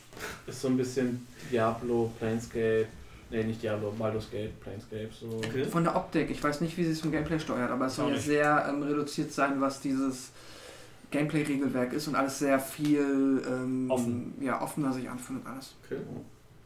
ist 0.48 0.61
so 0.61 0.68
ein 0.69 0.77
bisschen 0.77 1.27
Diablo, 1.52 2.11
Planescape, 2.19 2.88
nee, 3.30 3.43
nicht 3.43 3.61
Diablo, 3.61 3.92
Baldur's 3.98 4.30
Gate, 4.32 4.60
Planescape, 4.61 5.10
so. 5.19 5.27
Okay. 5.38 5.66
Von 5.66 5.84
der 5.84 5.95
Optik, 5.95 6.30
ich 6.32 6.43
weiß 6.43 6.61
nicht, 6.61 6.77
wie 6.77 6.84
sie 6.85 6.92
es 6.92 7.02
vom 7.02 7.11
Gameplay 7.11 7.40
steuert, 7.40 7.69
aber 7.72 7.88
es 7.88 7.95
soll 7.95 8.18
sehr 8.18 8.66
ähm, 8.69 8.84
reduziert 8.84 9.32
sein, 9.32 9.60
was 9.61 9.82
dieses 9.82 10.32
Gameplay-Regelwerk 11.11 11.93
ist 11.93 12.08
und 12.08 12.16
alles 12.16 12.40
sehr 12.40 12.60
viel 12.60 13.42
ähm, 13.48 13.90
Offen. 13.92 14.34
Ja, 14.42 14.61
offener 14.61 14.92
sich 14.93 15.08
anfühlt 15.10 15.42
und 15.45 15.52
alles. 15.52 15.76
okay. 15.85 16.02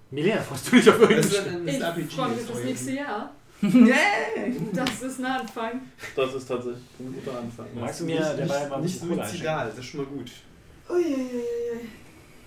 Milena, 0.10 0.42
freust 0.42 0.72
du 0.72 0.78
dich 0.78 0.90
auf 0.90 1.00
irgendein 1.02 1.22
Das 1.22 1.26
ist 1.34 1.38
Spiel? 1.38 1.52
ein, 1.58 1.84
ein 1.84 2.00
Ich 2.08 2.16
freue 2.16 2.30
mich 2.30 2.40
auf 2.40 2.52
das 2.54 2.64
nächste 2.64 2.92
Jahr. 2.94 3.34
Yay! 3.62 4.54
Das 4.74 5.02
ist 5.02 5.20
ein 5.20 5.26
Anfang. 5.26 5.82
Das 6.16 6.34
ist 6.34 6.46
tatsächlich 6.48 6.84
ein 7.00 7.14
guter 7.14 7.40
Anfang. 7.40 7.66
Magst 7.74 8.02
du 8.02 8.06
mir 8.06 8.20
Nicht, 8.20 8.40
dabei 8.52 8.68
mal 8.70 8.76
ein 8.76 8.82
nicht 8.84 8.94
bisschen 8.94 9.10
Kohle 9.10 9.26
suizidal, 9.28 9.68
das 9.70 9.78
ist 9.80 9.86
schon 9.86 10.00
mal 10.02 10.06
gut. 10.08 10.32
Uiuiuiui. 10.90 11.82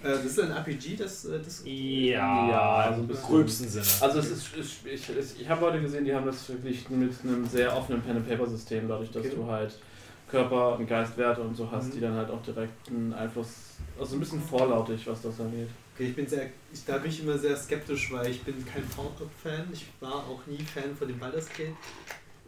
Äh, 0.03 0.09
das 0.09 0.25
ist 0.25 0.41
ein 0.41 0.51
RPG, 0.53 0.97
das, 0.97 1.25
äh, 1.27 1.39
das 1.45 1.63
Ja, 1.65 2.49
Ja, 2.51 2.75
also 2.77 3.01
im 3.03 3.07
bisschen. 3.09 3.25
gröbsten 3.25 3.69
Sinne. 3.69 3.85
Also 4.01 4.19
es 4.21 4.31
ist, 4.31 4.49
ich, 4.57 4.87
ich, 4.93 5.11
ich, 5.11 5.41
ich 5.43 5.49
habe 5.49 5.61
Leute 5.67 5.81
gesehen, 5.83 6.05
die 6.05 6.15
haben 6.15 6.25
das 6.27 6.49
wirklich 6.49 6.89
mit 6.89 7.13
einem 7.23 7.47
sehr 7.47 7.77
offenen 7.77 8.01
Pen-and-Paper-System, 8.03 8.89
dadurch, 8.89 9.11
dass 9.11 9.27
Okay. 9.27 9.35
du 9.35 9.47
halt 9.47 9.79
Körper 10.31 10.79
und 10.79 10.87
Geistwerte 10.87 11.43
und 11.43 11.55
so 11.57 11.71
hast, 11.71 11.89
Mhm. 11.89 11.93
die 11.93 12.01
dann 12.01 12.15
halt 12.15 12.31
auch 12.31 12.41
direkt 12.43 12.89
einen 12.89 13.13
Einfluss, 13.13 13.49
also 13.99 14.17
ein 14.17 14.21
bisschen 14.21 14.41
vorlautig, 14.41 15.07
was 15.07 15.21
das 15.23 15.39
angeht. 15.41 15.69
Okay, 16.01 16.09
ich 16.09 16.17
bin 16.17 16.27
sehr, 16.27 16.47
ich, 16.73 16.83
da 16.87 16.97
bin 16.97 17.11
ich 17.11 17.21
immer 17.21 17.37
sehr 17.37 17.55
skeptisch, 17.55 18.11
weil 18.11 18.31
ich 18.31 18.41
bin 18.41 18.55
kein 18.65 18.83
Fallout-Fan. 18.85 19.69
Ich 19.71 19.85
war 20.01 20.15
auch 20.15 20.41
nie 20.47 20.57
Fan 20.57 20.97
von 20.97 21.07
den 21.07 21.19
Baldur's 21.19 21.47
Gate 21.55 21.75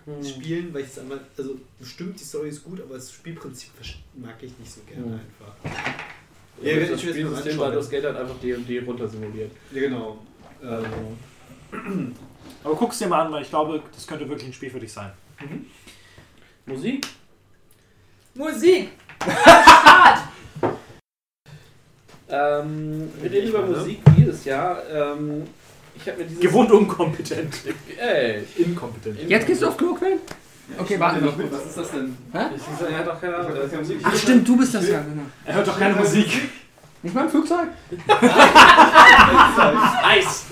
Hm. 0.06 0.24
Spielen, 0.24 0.72
weil 0.72 0.80
ich 0.80 0.88
es 0.88 0.98
einmal, 0.98 1.20
also 1.36 1.58
bestimmt 1.78 2.18
die 2.18 2.24
Story 2.24 2.48
ist 2.48 2.64
gut, 2.64 2.80
aber 2.80 2.94
das 2.94 3.12
Spielprinzip 3.12 3.70
mag 4.14 4.34
ich 4.42 4.58
nicht 4.58 4.72
so 4.72 4.80
gerne 4.88 5.04
Mhm. 5.04 5.12
einfach. 5.12 5.54
Ja, 6.62 6.70
Ja, 6.72 6.80
das 6.86 6.98
ich 6.98 7.04
will 7.04 7.10
es 7.10 7.16
mir 7.18 7.24
mal 7.30 7.36
Spielsystem 7.42 7.72
das 7.74 7.90
Geld 7.90 8.04
hat 8.06 8.16
einfach 8.16 8.40
D&D 8.40 8.78
runter 8.80 9.06
simuliert. 9.06 9.52
Ja, 9.70 9.80
genau. 9.82 10.18
Also, 10.62 10.86
Aber 12.64 12.74
guck's 12.74 12.98
dir 12.98 13.06
mal 13.08 13.26
an, 13.26 13.32
weil 13.32 13.42
ich 13.42 13.50
glaube, 13.50 13.82
das 13.94 14.06
könnte 14.06 14.26
wirklich 14.28 14.48
ein 14.48 14.54
Spiel 14.54 14.70
für 14.70 14.80
dich 14.80 14.92
sein. 14.92 15.12
Musik? 16.64 17.06
Musik! 18.34 18.88
Start! 19.22 20.31
Ähm, 22.32 23.10
wir 23.20 23.30
reden 23.30 23.44
Ich 23.44 23.50
über 23.50 23.60
meine. 23.60 23.76
Musik 23.76 24.00
jedes 24.16 24.44
Jahr. 24.46 24.78
Ähm, 24.90 25.42
ich 25.94 26.08
habe 26.08 26.18
mir 26.18 26.24
dieses... 26.24 26.40
Gewohnt 26.40 26.72
unkompetent. 26.72 27.54
Ey, 28.00 28.42
Inkompetent. 28.56 29.28
Jetzt 29.28 29.46
gehst 29.46 29.60
du 29.60 29.68
auf 29.68 29.76
Klo, 29.76 29.92
Quellen? 29.94 30.18
Okay, 30.78 30.98
warten 30.98 31.22
wir. 31.22 31.52
Was 31.52 31.66
ist 31.66 31.76
das 31.76 31.90
denn? 31.90 32.16
ich 32.32 32.62
sag, 32.80 32.90
er 32.90 32.98
hat 32.98 33.06
doch 33.06 33.20
keine. 33.20 33.34
Ich 33.34 33.42
hab 33.42 33.70
keine 33.70 33.82
Musik. 33.82 33.98
Ach 34.02 34.16
stimmt, 34.16 34.48
du 34.48 34.56
bist 34.56 34.74
das 34.74 34.88
ja, 34.88 35.00
genau. 35.00 35.22
Er 35.44 35.54
hört 35.54 35.68
doch 35.68 35.78
keine 35.78 35.94
Musik. 35.96 36.48
Nicht 37.02 37.14
mal 37.14 37.24
im 37.24 37.30
Flugzeug? 37.30 37.68
Eis! 40.04 40.46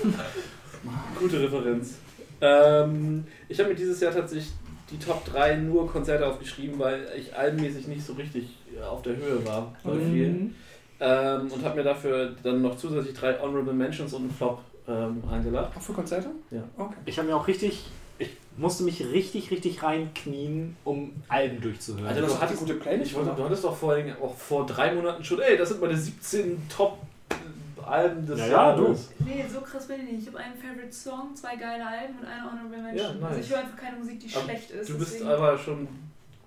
Gute 1.17 1.41
Referenz. 1.41 1.95
Ähm, 2.41 3.23
ich 3.47 3.57
habe 3.59 3.69
mir 3.69 3.75
dieses 3.75 3.99
Jahr 4.01 4.13
tatsächlich 4.13 4.51
die 4.91 4.99
Top 4.99 5.23
3 5.25 5.55
nur 5.55 5.89
Konzerte 5.89 6.27
aufgeschrieben, 6.27 6.77
weil 6.77 7.07
ich 7.17 7.35
albenmäßig 7.35 7.87
nicht 7.87 8.05
so 8.05 8.13
richtig 8.13 8.57
auf 8.87 9.01
der 9.01 9.15
Höhe 9.15 9.45
war 9.45 9.73
bei 9.83 9.97
vielen. 9.97 10.55
Ähm, 11.03 11.51
und 11.51 11.65
habe 11.65 11.77
mir 11.77 11.83
dafür 11.83 12.35
dann 12.43 12.61
noch 12.61 12.77
zusätzlich 12.77 13.15
drei 13.17 13.37
Honorable 13.39 13.73
Mentions 13.73 14.13
und 14.13 14.21
einen 14.21 14.31
Flop 14.31 14.59
ähm, 14.87 15.23
eingeladen. 15.29 15.71
Auch 15.75 15.81
für 15.81 15.93
Konzerte? 15.93 16.29
Ja. 16.51 16.61
Okay. 16.77 16.93
Ich 17.05 17.17
habe 17.17 17.27
mir 17.27 17.35
auch 17.35 17.47
richtig, 17.47 17.85
ich 18.19 18.29
musste 18.55 18.83
mich 18.83 19.03
richtig, 19.05 19.49
richtig 19.49 19.81
reinknien, 19.81 20.75
um 20.83 21.11
Alben 21.27 21.59
durchzuhören. 21.59 22.05
Alter, 22.05 22.21
Du 22.27 22.39
hattest, 22.39 22.59
gute 22.59 22.75
Playlist. 22.75 23.11
ich 23.11 23.17
wollte, 23.17 23.31
du 23.35 23.43
hattest 23.43 23.63
doch 23.63 23.75
vor, 23.75 23.95
auch 24.21 24.35
vor 24.35 24.65
drei 24.67 24.93
Monaten 24.93 25.23
schon, 25.23 25.39
ey, 25.41 25.57
das 25.57 25.69
sind 25.69 25.81
meine 25.81 25.97
17 25.97 26.61
Top-Alben 26.69 28.27
des 28.27 28.39
Ja, 28.39 28.47
ja, 28.47 28.75
du. 28.75 28.83
Jahres. 28.83 29.09
Nee, 29.19 29.45
so 29.51 29.61
krass 29.61 29.87
bin 29.87 29.97
ich 30.05 30.11
nicht. 30.11 30.21
Ich 30.21 30.27
habe 30.27 30.37
einen 30.37 30.55
Favorite 30.55 30.93
Song, 30.93 31.35
zwei 31.35 31.55
geile 31.55 31.85
Alben 31.85 32.19
und 32.19 32.25
eine 32.27 32.43
Honorable 32.51 32.77
Mention. 32.81 33.07
Ja, 33.07 33.13
nice. 33.13 33.23
Also 33.23 33.39
ich 33.39 33.49
höre 33.49 33.59
einfach 33.59 33.77
keine 33.77 33.97
Musik, 33.97 34.19
die 34.19 34.35
Aber 34.35 34.43
schlecht 34.45 34.71
ist. 34.71 34.89
Du 34.89 34.97
bist 34.99 35.13
deswegen 35.15 35.29
aber 35.31 35.57
schon 35.57 35.87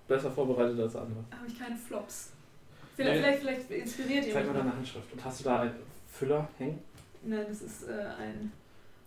besser 0.07 0.31
vorbereitet 0.31 0.79
als 0.79 0.95
andere. 0.95 1.19
habe 1.37 1.47
ich 1.49 1.59
keine 1.59 1.77
Flops. 1.77 2.31
Vielleicht, 2.97 3.41
vielleicht, 3.41 3.63
vielleicht 3.67 3.71
inspiriert 3.71 4.27
ihr 4.27 4.33
Zeig 4.33 4.47
mal 4.47 4.55
deine 4.55 4.77
Handschrift. 4.77 5.13
Und 5.13 5.25
hast 5.25 5.41
du 5.41 5.45
da 5.45 5.61
einen 5.63 5.75
Füller 6.13 6.49
hängen? 6.59 6.79
Nein, 7.25 7.45
das 7.49 7.63
ist 7.63 7.89
äh, 7.89 7.93
ein 8.23 8.53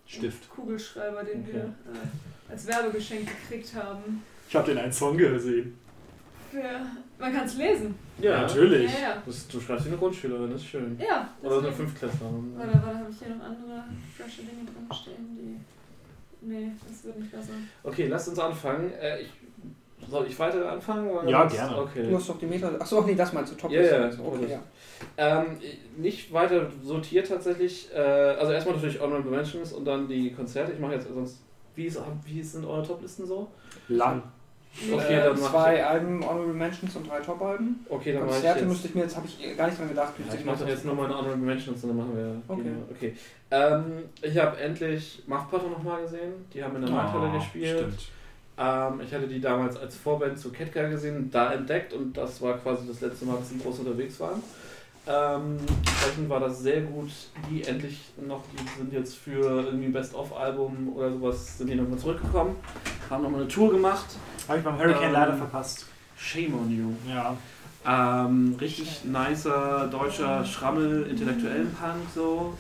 Stift. 0.06 0.50
Kugelschreiber, 0.50 1.24
den 1.24 1.42
Okay. 1.42 1.54
wir 1.54 1.62
äh, 1.64 2.52
als 2.52 2.68
Werbegeschenk 2.68 3.28
gekriegt 3.28 3.74
haben. 3.76 4.24
Ich 4.50 4.56
habe 4.56 4.68
den 4.68 4.78
einen 4.78 4.92
Song 4.92 5.18
gesehen. 5.18 5.78
Für, 6.52 6.64
man 7.20 7.34
kann 7.34 7.46
es 7.46 7.56
lesen. 7.58 7.96
Ja, 8.22 8.42
natürlich. 8.42 8.92
Ja, 8.94 9.00
ja. 9.00 9.24
Das, 9.26 9.48
du 9.48 9.60
schreibst 9.60 9.86
wie 9.86 9.90
eine 9.90 9.98
Grundschülerin, 9.98 10.50
das 10.52 10.62
ist 10.62 10.68
schön. 10.68 10.98
Ja, 11.00 11.30
Oder 11.44 11.60
eine. 11.60 11.72
Fünftklässlerin. 11.74 12.54
Warte, 12.58 12.74
warte, 12.74 13.00
habe 13.00 13.10
ich 13.12 13.20
hier 13.20 13.36
noch 13.36 13.44
andere 13.44 13.84
frische 14.16 14.42
Dinge 14.44 14.64
drin 14.66 14.88
stehen, 14.94 15.38
die. 15.38 16.48
Nee, 16.48 16.72
das 16.88 17.04
wird 17.04 17.20
nicht 17.20 17.32
besser. 17.32 17.50
Okay, 17.84 18.08
lasst 18.08 18.30
uns 18.30 18.40
anfangen. 18.40 18.94
Äh, 18.94 19.22
ich, 19.22 19.30
soll 20.10 20.28
ich 20.28 20.38
weiter 20.40 20.72
anfangen? 20.72 21.10
Oder 21.10 21.30
Ja, 21.30 21.46
was? 21.46 21.54
gerne. 21.54 21.76
Du 21.76 21.82
Okay. 21.82 22.16
hast 22.16 22.30
doch 22.30 22.40
die 22.40 22.46
Meter. 22.46 22.72
Achso, 22.80 23.02
nee, 23.02 23.16
das 23.16 23.34
meinst 23.34 23.52
du, 23.54 23.58
Top 23.58 23.72
Ja, 23.72 23.82
ja, 23.82 24.10
Okay, 24.26 24.48
ja. 24.52 24.60
Ähm, 25.18 25.58
nicht 25.98 26.32
weiter 26.34 26.68
sortiert 26.84 27.28
tatsächlich. 27.28 27.90
Äh, 27.94 28.00
also 28.00 28.52
erstmal 28.52 28.76
natürlich 28.76 29.00
Honorable 29.00 29.32
Mentions 29.32 29.74
und 29.74 29.86
dann 29.86 30.08
die 30.08 30.32
Konzerte. 30.34 30.72
Ich 30.74 30.80
mache 30.80 30.94
jetzt 30.94 31.08
sonst. 31.14 31.42
Wie, 31.76 31.86
ist, 31.86 32.00
wie 32.26 32.42
sind 32.42 32.66
eure 32.66 32.82
Toplisten 32.86 33.26
so? 33.28 33.48
Lang. 33.88 34.24
Okay, 34.94 35.16
äh, 35.16 35.24
dann 35.24 35.38
zwei 35.38 35.84
Alben, 35.84 36.24
Honorable 36.24 36.54
Mentions 36.54 36.96
und 36.96 37.08
drei 37.10 37.20
Top-Alben. 37.20 37.86
Okay, 37.90 38.14
dann 38.14 38.22
mache 38.22 38.30
ich 38.30 38.36
Konzerte 38.36 38.60
jetzt. 38.60 38.68
müsste 38.70 38.88
ich 38.90 38.96
mir 38.96 39.02
jetzt, 39.02 39.16
habe 39.16 39.26
ich 39.28 39.58
gar 39.58 39.68
nicht 39.68 39.80
dran 39.80 39.90
gedacht. 39.90 40.14
Ja, 40.28 40.34
ich 40.36 40.46
mache 40.46 40.60
dann 40.60 40.68
jetzt 40.68 40.86
nur 40.86 40.94
meine 40.96 41.10
Honorable 41.18 41.38
Mentions 41.38 41.84
und 41.84 41.90
dann 41.90 41.98
machen 41.98 42.16
wir. 42.16 42.42
Okay. 42.48 42.62
gehen 42.64 42.84
okay. 42.92 43.16
Ähm, 43.50 44.04
ich 44.22 44.38
habe 44.38 44.58
endlich 44.60 45.24
Muff 45.28 45.50
Potter 45.50 45.68
nochmal 45.70 46.02
gesehen. 46.04 46.34
Die 46.54 46.64
haben 46.64 46.76
in 46.76 46.82
der 46.84 46.92
Markthalle 46.92 47.32
Oh, 47.34 47.38
gespielt. 47.38 47.78
Stimmt. 47.78 48.08
Ähm, 48.58 49.02
ich 49.06 49.14
hatte 49.14 49.28
die 49.28 49.40
damals 49.40 49.78
als 49.78 49.96
Vorband 49.96 50.40
zu 50.40 50.52
Ketka 50.52 50.88
gesehen, 50.88 51.30
da 51.32 51.54
entdeckt 51.54 51.94
und 51.94 52.18
das 52.18 52.42
war 52.42 52.58
quasi 52.58 52.88
das 52.88 53.02
letzte 53.02 53.26
Mal, 53.26 53.38
dass 53.38 53.50
sie 53.50 53.60
groß 53.60 53.80
unterwegs 53.80 54.20
waren. 54.20 54.42
Ähm, 55.10 55.58
entsprechend 55.86 56.30
war 56.30 56.40
das 56.42 56.60
sehr 56.60 56.82
gut. 56.82 57.10
Die 57.50 57.64
endlich 57.64 58.12
noch, 58.26 58.44
die 58.52 58.78
sind 58.80 58.92
jetzt 58.92 59.16
für 59.16 59.64
irgendwie 59.64 59.90
Best-of-Album 59.90 60.94
oder 60.96 61.12
sowas, 61.12 61.58
sind 61.58 61.70
die 61.70 61.76
nochmal 61.76 61.98
zurückgekommen, 61.98 62.56
haben 63.10 63.24
nochmal 63.24 63.42
eine 63.42 63.50
Tour 63.50 63.72
gemacht. 63.72 64.08
Habe 64.48 64.58
ich 64.58 64.64
beim 64.64 64.78
Hurricane 64.78 65.04
Ähm, 65.04 65.14
leider 65.14 65.34
verpasst. 65.34 65.86
Shame 66.18 66.56
on 66.56 66.72
you. 66.72 67.12
Ja. 67.14 67.38
Ähm, 67.86 68.58
richtig 68.60 69.06
nicer 69.06 69.88
deutscher 69.90 70.44
Schrammel, 70.44 71.08
intellektuellen 71.10 71.74
Punk 71.74 72.02
so. 72.14 72.54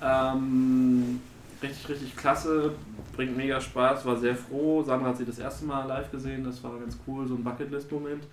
Ähm, 0.00 1.20
richtig, 1.62 1.88
richtig 1.88 2.16
klasse, 2.16 2.72
bringt 3.14 3.36
mega 3.36 3.60
Spaß, 3.60 4.04
war 4.04 4.16
sehr 4.16 4.36
froh. 4.36 4.82
Sandra 4.82 5.08
hat 5.10 5.18
sie 5.18 5.24
das 5.24 5.38
erste 5.38 5.64
Mal 5.64 5.86
live 5.86 6.10
gesehen, 6.10 6.44
das 6.44 6.62
war 6.62 6.78
ganz 6.78 6.98
cool, 7.06 7.26
so 7.26 7.34
ein 7.34 7.44
Bucketlist-Moment. 7.44 8.24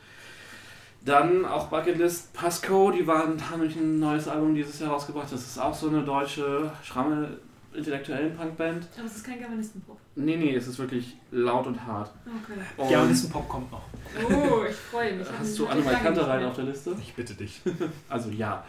Dann 1.05 1.45
auch 1.45 1.67
Bucketlist 1.67 2.33
Pasco, 2.33 2.91
die 2.91 3.07
waren, 3.07 3.49
haben 3.49 3.59
nämlich 3.61 3.77
ein 3.77 3.99
neues 3.99 4.27
Album 4.27 4.55
dieses 4.55 4.79
Jahr 4.79 4.91
rausgebracht. 4.91 5.31
Das 5.31 5.41
ist 5.41 5.57
auch 5.57 5.73
so 5.73 5.87
eine 5.87 6.03
deutsche 6.03 6.71
Schrammel 6.83 7.39
intellektuellen 7.73 8.35
Punkband. 8.35 8.87
Aber 8.97 9.05
es 9.05 9.17
ist 9.17 9.23
kein 9.25 9.39
Germanistenpop. 9.39 9.97
Nee, 10.15 10.35
nee, 10.35 10.55
es 10.55 10.67
ist 10.67 10.79
wirklich 10.79 11.15
laut 11.31 11.67
und 11.67 11.85
hart. 11.85 12.11
Okay. 12.25 12.59
Und 12.75 12.89
Germanistenpop 12.89 13.47
kommt 13.47 13.71
noch. 13.71 13.83
Oh, 14.29 14.63
ich 14.67 14.75
freue 14.75 15.15
mich. 15.15 15.27
hast 15.39 15.57
du 15.59 15.67
Annemal 15.67 15.93
lange 15.93 16.05
Kante 16.05 16.19
nicht 16.21 16.29
rein 16.29 16.39
mehr. 16.39 16.49
auf 16.49 16.55
der 16.55 16.65
Liste? 16.65 16.95
Ich 16.99 17.13
bitte 17.13 17.35
dich. 17.35 17.61
Also 18.09 18.29
ja. 18.31 18.65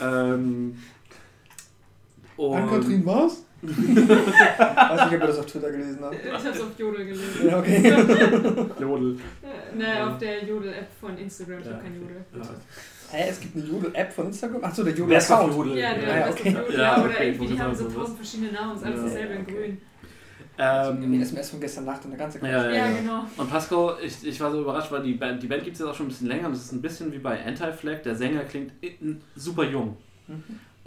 Ähm, 0.00 0.78
und 2.36 2.56
Ann-Kathrin 2.56 3.04
was? 3.04 3.44
Weiß 3.62 5.04
nicht, 5.04 5.06
ob 5.06 5.12
ihr 5.12 5.18
das 5.26 5.38
auf 5.38 5.46
Twitter 5.46 5.70
gelesen 5.72 5.98
habt. 6.00 6.14
Ich 6.24 6.32
habe 6.32 6.48
es 6.48 6.60
auf 6.60 6.78
Jodel 6.78 7.04
gelesen. 7.06 7.48
Ja, 7.48 7.58
okay. 7.58 7.92
Jodel. 8.80 9.18
Ne, 9.76 10.06
auf 10.06 10.18
der 10.18 10.44
Jodel-App 10.44 10.88
von 11.00 11.18
Instagram. 11.18 11.58
Ich 11.60 11.66
Ja. 11.66 11.72
habe 11.72 11.82
kein 11.82 11.94
Jodel. 12.00 12.16
Ja. 12.36 12.40
Hä, 13.10 13.26
es 13.30 13.40
gibt 13.40 13.56
eine 13.56 13.64
Jodel-App 13.64 14.12
von 14.12 14.26
Instagram? 14.26 14.62
Achso, 14.64 14.84
der 14.84 14.96
Wer 15.08 15.18
ist 15.18 15.30
auf 15.32 15.40
Jodel-Account. 15.50 15.66
Jodel? 15.66 15.78
Ja, 15.82 15.94
der 15.94 16.08
Ja, 16.08 16.18
ja, 16.18 16.30
okay. 16.30 16.50
Jodel. 16.50 16.78
Ja, 16.78 17.04
oder 17.04 17.24
irgendwie, 17.24 17.46
die 17.48 17.54
ich 17.54 17.60
haben 17.60 17.74
so 17.74 17.88
tausend 17.88 18.16
verschiedene 18.16 18.52
Namen. 18.52 18.76
Ist 18.76 18.84
alles 18.84 18.96
Ja. 18.98 19.04
dasselbe 19.04 19.34
in 19.34 19.46
grün. 19.46 19.78
Ähm, 20.60 21.20
SMS 21.22 21.50
von 21.50 21.60
gestern 21.60 21.84
Nacht 21.84 22.04
und 22.04 22.10
der 22.10 22.18
ganze 22.18 22.38
Quatsch. 22.40 22.50
ja, 22.50 22.68
ja, 22.70 22.90
genau. 22.90 23.24
Und 23.36 23.48
Pascal, 23.48 23.96
ich, 24.04 24.26
ich 24.26 24.40
war 24.40 24.50
so 24.50 24.60
überrascht, 24.62 24.90
weil 24.90 25.02
die 25.04 25.14
Band, 25.14 25.40
die 25.40 25.46
Band 25.46 25.62
gibt 25.62 25.74
es 25.74 25.80
jetzt 25.80 25.88
auch 25.88 25.94
schon 25.94 26.06
ein 26.06 26.08
bisschen 26.08 26.26
länger 26.26 26.48
und 26.48 26.52
es 26.54 26.64
ist 26.64 26.72
ein 26.72 26.82
bisschen 26.82 27.12
wie 27.12 27.18
bei 27.18 27.44
Anti-Flag. 27.44 28.02
Der 28.02 28.14
Sänger 28.16 28.42
klingt 28.42 28.72
in- 28.80 29.20
super 29.36 29.62
jung. 29.64 29.96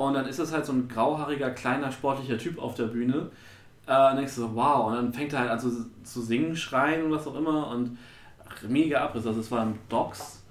Mhm. 0.02 0.08
Und 0.08 0.14
dann 0.14 0.26
ist 0.26 0.40
es 0.40 0.52
halt 0.52 0.66
so 0.66 0.74
ein 0.74 0.88
grauhaariger, 0.88 1.52
kleiner, 1.52 1.92
sportlicher 1.92 2.38
Typ 2.38 2.60
auf 2.60 2.76
der 2.76 2.86
Bühne. 2.86 3.30
Äh, 3.86 3.88
dann 3.88 4.18
denkst 4.18 4.36
du 4.36 4.42
so, 4.42 4.56
wow. 4.56 4.88
Und 4.88 4.96
dann 4.96 5.14
fängt 5.14 5.34
er 5.34 5.40
halt 5.40 5.52
an 5.52 5.60
zu, 5.60 5.86
zu 6.04 6.22
singen, 6.22 6.56
schreien 6.56 7.04
und 7.06 7.12
was 7.12 7.28
auch 7.28 7.36
immer. 7.36 7.68
Und 7.68 7.98
ach, 8.48 8.64
mega 8.68 9.02
Abriss. 9.02 9.26
Also 9.26 9.40
es 9.40 9.52
war 9.52 9.64
im 9.64 9.76
Docks. 9.90 10.44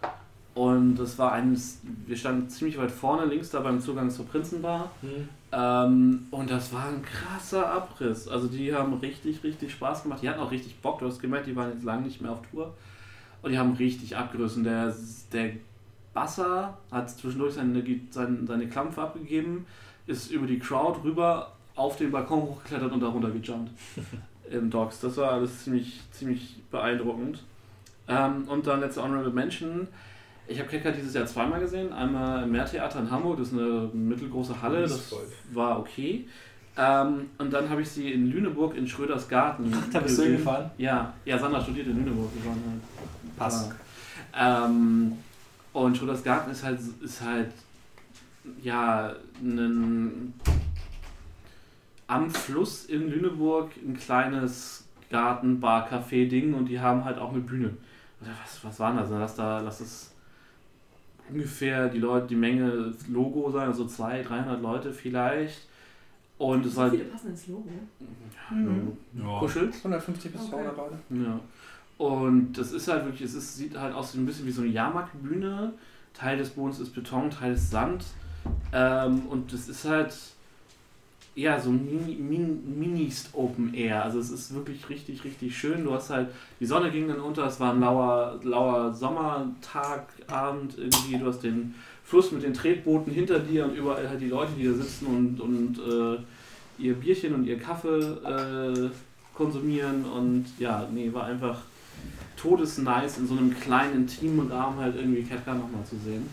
Und 0.54 0.96
das 0.96 1.16
war 1.18 1.32
eines, 1.32 1.80
wir 2.06 2.16
standen 2.16 2.48
ziemlich 2.48 2.76
weit 2.76 2.90
vorne, 2.90 3.24
links 3.24 3.50
da 3.50 3.60
beim 3.60 3.80
Zugang 3.80 4.10
zur 4.10 4.26
Prinzenbar. 4.26 4.90
Hm. 5.00 5.28
Ähm, 5.52 6.26
und 6.30 6.50
das 6.50 6.72
war 6.72 6.86
ein 6.88 7.02
krasser 7.02 7.70
Abriss. 7.70 8.28
Also 8.28 8.48
die 8.48 8.74
haben 8.74 8.94
richtig, 8.94 9.42
richtig 9.42 9.72
Spaß 9.72 10.02
gemacht. 10.02 10.22
Die 10.22 10.28
hatten 10.28 10.40
auch 10.40 10.50
richtig 10.50 10.80
Bock. 10.80 10.98
Du 10.98 11.06
hast 11.06 11.20
gemerkt, 11.20 11.46
die 11.46 11.56
waren 11.56 11.70
jetzt 11.70 11.84
lange 11.84 12.02
nicht 12.02 12.20
mehr 12.20 12.32
auf 12.32 12.42
Tour. 12.50 12.74
Und 13.42 13.52
die 13.52 13.58
haben 13.58 13.72
richtig 13.72 14.16
abgerissen. 14.16 14.64
Der, 14.64 14.94
der 15.32 15.52
Basser 16.12 16.78
hat 16.90 17.10
zwischendurch 17.10 17.54
seine, 17.54 17.82
seine, 18.10 18.46
seine 18.46 18.68
Klampfe 18.68 19.02
abgegeben, 19.02 19.66
ist 20.06 20.30
über 20.30 20.46
die 20.46 20.58
Crowd 20.58 21.00
rüber 21.04 21.52
auf 21.76 21.96
den 21.96 22.10
Balkon 22.10 22.42
hochgeklettert 22.42 22.92
und 22.92 23.00
darunter 23.00 23.30
gejumpt. 23.30 23.70
Im 24.50 24.68
Docks. 24.68 25.00
Das 25.00 25.16
war 25.16 25.32
alles 25.32 25.64
ziemlich, 25.64 26.00
ziemlich 26.10 26.56
beeindruckend. 26.70 27.44
Ähm, 28.08 28.48
und 28.48 28.66
dann 28.66 28.80
letzte 28.80 29.02
Honorable 29.02 29.30
Mention. 29.30 29.86
Ich 30.48 30.58
habe 30.58 30.68
Kecker 30.68 30.90
dieses 30.90 31.14
Jahr 31.14 31.26
zweimal 31.26 31.60
gesehen. 31.60 31.92
Einmal 31.92 32.42
im 32.42 32.50
Meertheater 32.50 32.98
in 32.98 33.10
Hamburg, 33.10 33.38
das 33.38 33.48
ist 33.48 33.54
eine 33.54 33.88
mittelgroße 33.92 34.60
Halle, 34.60 34.82
das 34.82 35.14
war 35.52 35.78
okay. 35.78 36.26
Ähm, 36.76 37.30
und 37.38 37.52
dann 37.52 37.70
habe 37.70 37.82
ich 37.82 37.90
sie 37.90 38.10
in 38.10 38.30
Lüneburg 38.30 38.76
in 38.76 38.88
Schröders 38.88 39.28
Garten. 39.28 39.72
Ach, 39.72 39.84
da 39.92 40.00
bist 40.00 40.18
du 40.18 40.22
hingefahren? 40.22 40.70
Ja, 40.78 41.14
ja, 41.24 41.38
Sandra 41.38 41.60
studiert 41.60 41.86
in 41.86 41.98
Lüneburg. 41.98 42.30
Wir 42.34 42.50
waren 42.50 42.62
halt, 42.68 43.36
Passt. 43.36 43.72
Ja. 44.34 44.66
Ähm, 44.66 45.18
und 45.72 45.96
Schröders 45.96 46.22
Garten 46.24 46.50
ist 46.50 46.64
halt, 46.64 46.80
ist 47.02 47.20
halt 47.20 47.52
ja, 48.62 49.14
einen, 49.40 50.34
am 52.06 52.30
Fluss 52.30 52.86
in 52.86 53.08
Lüneburg 53.10 53.70
ein 53.76 53.96
kleines 53.96 54.84
Garten, 55.10 55.60
Bar, 55.60 55.88
Café 55.88 56.28
Ding 56.28 56.54
und 56.54 56.66
die 56.66 56.80
haben 56.80 57.04
halt 57.04 57.18
auch 57.18 57.30
eine 57.32 57.40
Bühne. 57.40 57.76
Was, 58.20 58.64
was 58.64 58.80
war 58.80 58.94
das? 58.94 59.10
Lass 59.10 59.34
da, 59.34 59.60
lass 59.60 59.80
es 59.80 60.12
ungefähr 61.28 61.88
die 61.88 61.98
Leute, 61.98 62.26
die 62.28 62.36
Menge 62.36 62.92
Logo 63.08 63.50
sein, 63.50 63.68
also 63.68 63.86
200, 63.86 64.28
300 64.28 64.62
Leute 64.62 64.92
vielleicht. 64.92 65.66
Und 66.38 66.64
es 66.64 66.74
So 66.74 66.80
war 66.80 66.90
viele 66.90 67.04
passen 67.04 67.30
ins 67.30 67.46
Logo. 67.48 67.68
Mhm. 68.50 68.96
Ja. 69.14 69.38
kuschelt. 69.38 69.74
150 69.76 70.32
bis 70.32 70.40
Okay. 70.40 70.50
200 70.50 70.76
Leute. 70.76 70.98
Ja. 71.10 71.40
Und 72.00 72.54
das 72.54 72.72
ist 72.72 72.88
halt 72.88 73.04
wirklich, 73.04 73.28
es 73.28 73.34
ist, 73.34 73.58
sieht 73.58 73.76
halt 73.76 73.94
aus 73.94 74.14
wie 74.14 74.20
ein 74.20 74.24
bisschen 74.24 74.46
wie 74.46 74.50
so 74.50 74.62
eine 74.62 74.70
Jahrmarktbühne. 74.70 75.74
Teil 76.14 76.38
des 76.38 76.48
Bodens 76.48 76.80
ist 76.80 76.94
Beton, 76.94 77.30
Teil 77.30 77.52
ist 77.52 77.70
Sand. 77.70 78.04
Ähm, 78.72 79.26
und 79.28 79.52
das 79.52 79.68
ist 79.68 79.84
halt, 79.84 80.14
ja, 81.34 81.60
so 81.60 81.70
mini, 81.70 83.12
Open 83.34 83.74
Air. 83.74 84.02
Also 84.02 84.18
es 84.18 84.30
ist 84.30 84.54
wirklich 84.54 84.88
richtig, 84.88 85.24
richtig 85.24 85.54
schön. 85.54 85.84
Du 85.84 85.92
hast 85.92 86.08
halt, 86.08 86.30
die 86.58 86.64
Sonne 86.64 86.90
ging 86.90 87.06
dann 87.06 87.20
unter, 87.20 87.44
es 87.44 87.60
war 87.60 87.74
ein 87.74 87.80
lauer, 87.80 88.40
lauer 88.44 88.94
Sommertag, 88.94 90.08
Abend 90.26 90.78
irgendwie. 90.78 91.18
Du 91.18 91.26
hast 91.26 91.42
den 91.42 91.74
Fluss 92.02 92.32
mit 92.32 92.44
den 92.44 92.54
Tretbooten 92.54 93.12
hinter 93.12 93.40
dir 93.40 93.66
und 93.66 93.76
überall 93.76 94.08
halt 94.08 94.22
die 94.22 94.28
Leute, 94.28 94.52
die 94.58 94.64
da 94.64 94.72
sitzen 94.72 95.06
und, 95.06 95.38
und 95.38 95.78
äh, 95.78 96.82
ihr 96.82 96.94
Bierchen 96.94 97.34
und 97.34 97.44
ihr 97.44 97.58
Kaffee 97.58 98.00
äh, 98.24 98.88
konsumieren. 99.34 100.06
Und 100.06 100.46
ja, 100.58 100.88
nee, 100.90 101.12
war 101.12 101.24
einfach 101.24 101.60
todesnice 102.40 103.18
in 103.18 103.26
so 103.26 103.36
einem 103.36 103.58
kleinen, 103.58 103.94
intimen 103.94 104.50
Rahmen 104.50 104.78
halt 104.78 104.96
irgendwie 104.96 105.22
Ketka 105.22 105.54
nochmal 105.54 105.84
zu 105.84 105.96
sehen. 105.96 106.26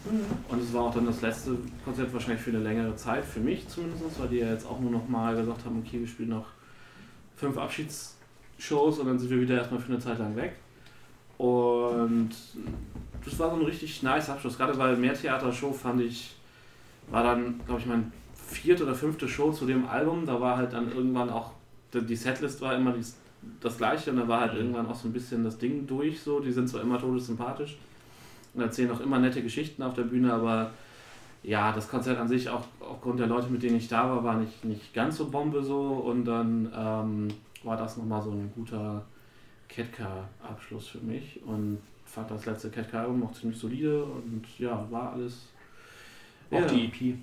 Und 0.47 0.61
es 0.61 0.73
war 0.73 0.83
auch 0.83 0.93
dann 0.93 1.05
das 1.05 1.21
letzte 1.21 1.57
Konzert 1.83 2.13
wahrscheinlich 2.13 2.41
für 2.41 2.51
eine 2.51 2.59
längere 2.59 2.95
Zeit, 2.95 3.25
für 3.25 3.39
mich 3.39 3.67
zumindest, 3.67 4.19
weil 4.19 4.29
die 4.29 4.37
ja 4.37 4.51
jetzt 4.51 4.65
auch 4.65 4.79
nur 4.79 4.91
noch 4.91 5.07
mal 5.07 5.35
gesagt 5.35 5.65
haben, 5.65 5.83
okay, 5.85 5.99
wir 5.99 6.07
spielen 6.07 6.29
noch 6.29 6.45
fünf 7.35 7.57
Abschiedsshows 7.57 8.99
und 8.99 9.07
dann 9.07 9.19
sind 9.19 9.29
wir 9.29 9.41
wieder 9.41 9.55
erstmal 9.55 9.81
für 9.81 9.91
eine 9.91 9.99
Zeit 9.99 10.19
lang 10.19 10.35
weg. 10.35 10.55
Und 11.37 12.29
das 13.23 13.37
war 13.37 13.49
so 13.49 13.57
ein 13.57 13.65
richtig 13.65 14.01
nice 14.01 14.29
Abschluss, 14.29 14.57
gerade 14.57 14.77
weil 14.77 14.95
Mehrtheater-Show 14.95 15.73
fand 15.73 16.01
ich, 16.01 16.35
war 17.09 17.23
dann, 17.23 17.59
glaube 17.65 17.81
ich, 17.81 17.85
mein 17.85 18.11
vierte 18.33 18.83
oder 18.83 18.95
fünfte 18.95 19.27
Show 19.27 19.51
zu 19.51 19.65
dem 19.65 19.87
Album, 19.87 20.25
da 20.25 20.39
war 20.39 20.57
halt 20.57 20.73
dann 20.73 20.91
irgendwann 20.91 21.29
auch, 21.29 21.51
die 21.93 22.15
Setlist 22.15 22.61
war 22.61 22.75
immer 22.75 22.93
dies, 22.93 23.17
das 23.59 23.77
gleiche 23.77 24.11
und 24.11 24.17
da 24.17 24.27
war 24.27 24.41
halt 24.41 24.53
irgendwann 24.55 24.85
auch 24.87 24.95
so 24.95 25.07
ein 25.07 25.13
bisschen 25.13 25.43
das 25.43 25.57
Ding 25.57 25.87
durch, 25.87 26.21
so, 26.21 26.39
die 26.39 26.51
sind 26.51 26.67
zwar 26.69 26.81
immer 26.81 26.99
todessympathisch 26.99 27.77
und 28.53 28.61
erzählen 28.61 28.91
auch 28.91 28.99
immer 28.99 29.19
nette 29.19 29.41
Geschichten 29.41 29.83
auf 29.83 29.93
der 29.93 30.03
Bühne, 30.03 30.33
aber 30.33 30.71
ja, 31.43 31.71
das 31.71 31.87
Konzert 31.87 32.17
an 32.17 32.27
sich, 32.27 32.49
auch 32.49 32.63
aufgrund 32.79 33.19
der 33.19 33.27
Leute, 33.27 33.49
mit 33.49 33.63
denen 33.63 33.77
ich 33.77 33.87
da 33.87 34.09
war, 34.09 34.23
war 34.23 34.35
nicht, 34.37 34.65
nicht 34.65 34.93
ganz 34.93 35.17
so 35.17 35.29
Bombe 35.29 35.63
so 35.63 35.81
und 35.81 36.25
dann 36.25 36.71
ähm, 36.75 37.27
war 37.63 37.77
das 37.77 37.97
nochmal 37.97 38.21
so 38.21 38.31
ein 38.31 38.51
guter 38.55 39.03
Ketka-Abschluss 39.67 40.87
für 40.87 40.99
mich 40.99 41.41
und 41.45 41.79
fand 42.05 42.31
das 42.31 42.45
letzte 42.45 42.69
Ketka-Album 42.69 43.23
auch 43.23 43.33
ziemlich 43.33 43.59
solide 43.59 44.03
und 44.03 44.43
ja, 44.57 44.85
war 44.89 45.13
alles. 45.13 45.47
Auch 46.49 46.61
ja. 46.61 46.67
die 46.67 46.85
EP. 46.85 47.17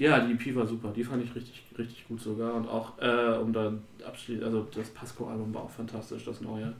Ja, 0.00 0.18
die 0.18 0.32
EP 0.32 0.56
war 0.56 0.66
super, 0.66 0.92
die 0.96 1.04
fand 1.04 1.22
ich 1.22 1.34
richtig, 1.34 1.62
richtig 1.76 2.08
gut 2.08 2.22
sogar 2.22 2.54
und 2.54 2.66
auch, 2.66 2.92
äh, 3.02 3.36
um 3.36 3.52
dann 3.52 3.82
abschließend, 4.02 4.44
also 4.44 4.66
das 4.74 4.88
Pasco-Album 4.88 5.52
war 5.52 5.64
auch 5.64 5.70
fantastisch, 5.70 6.24
das 6.24 6.40
neue. 6.40 6.72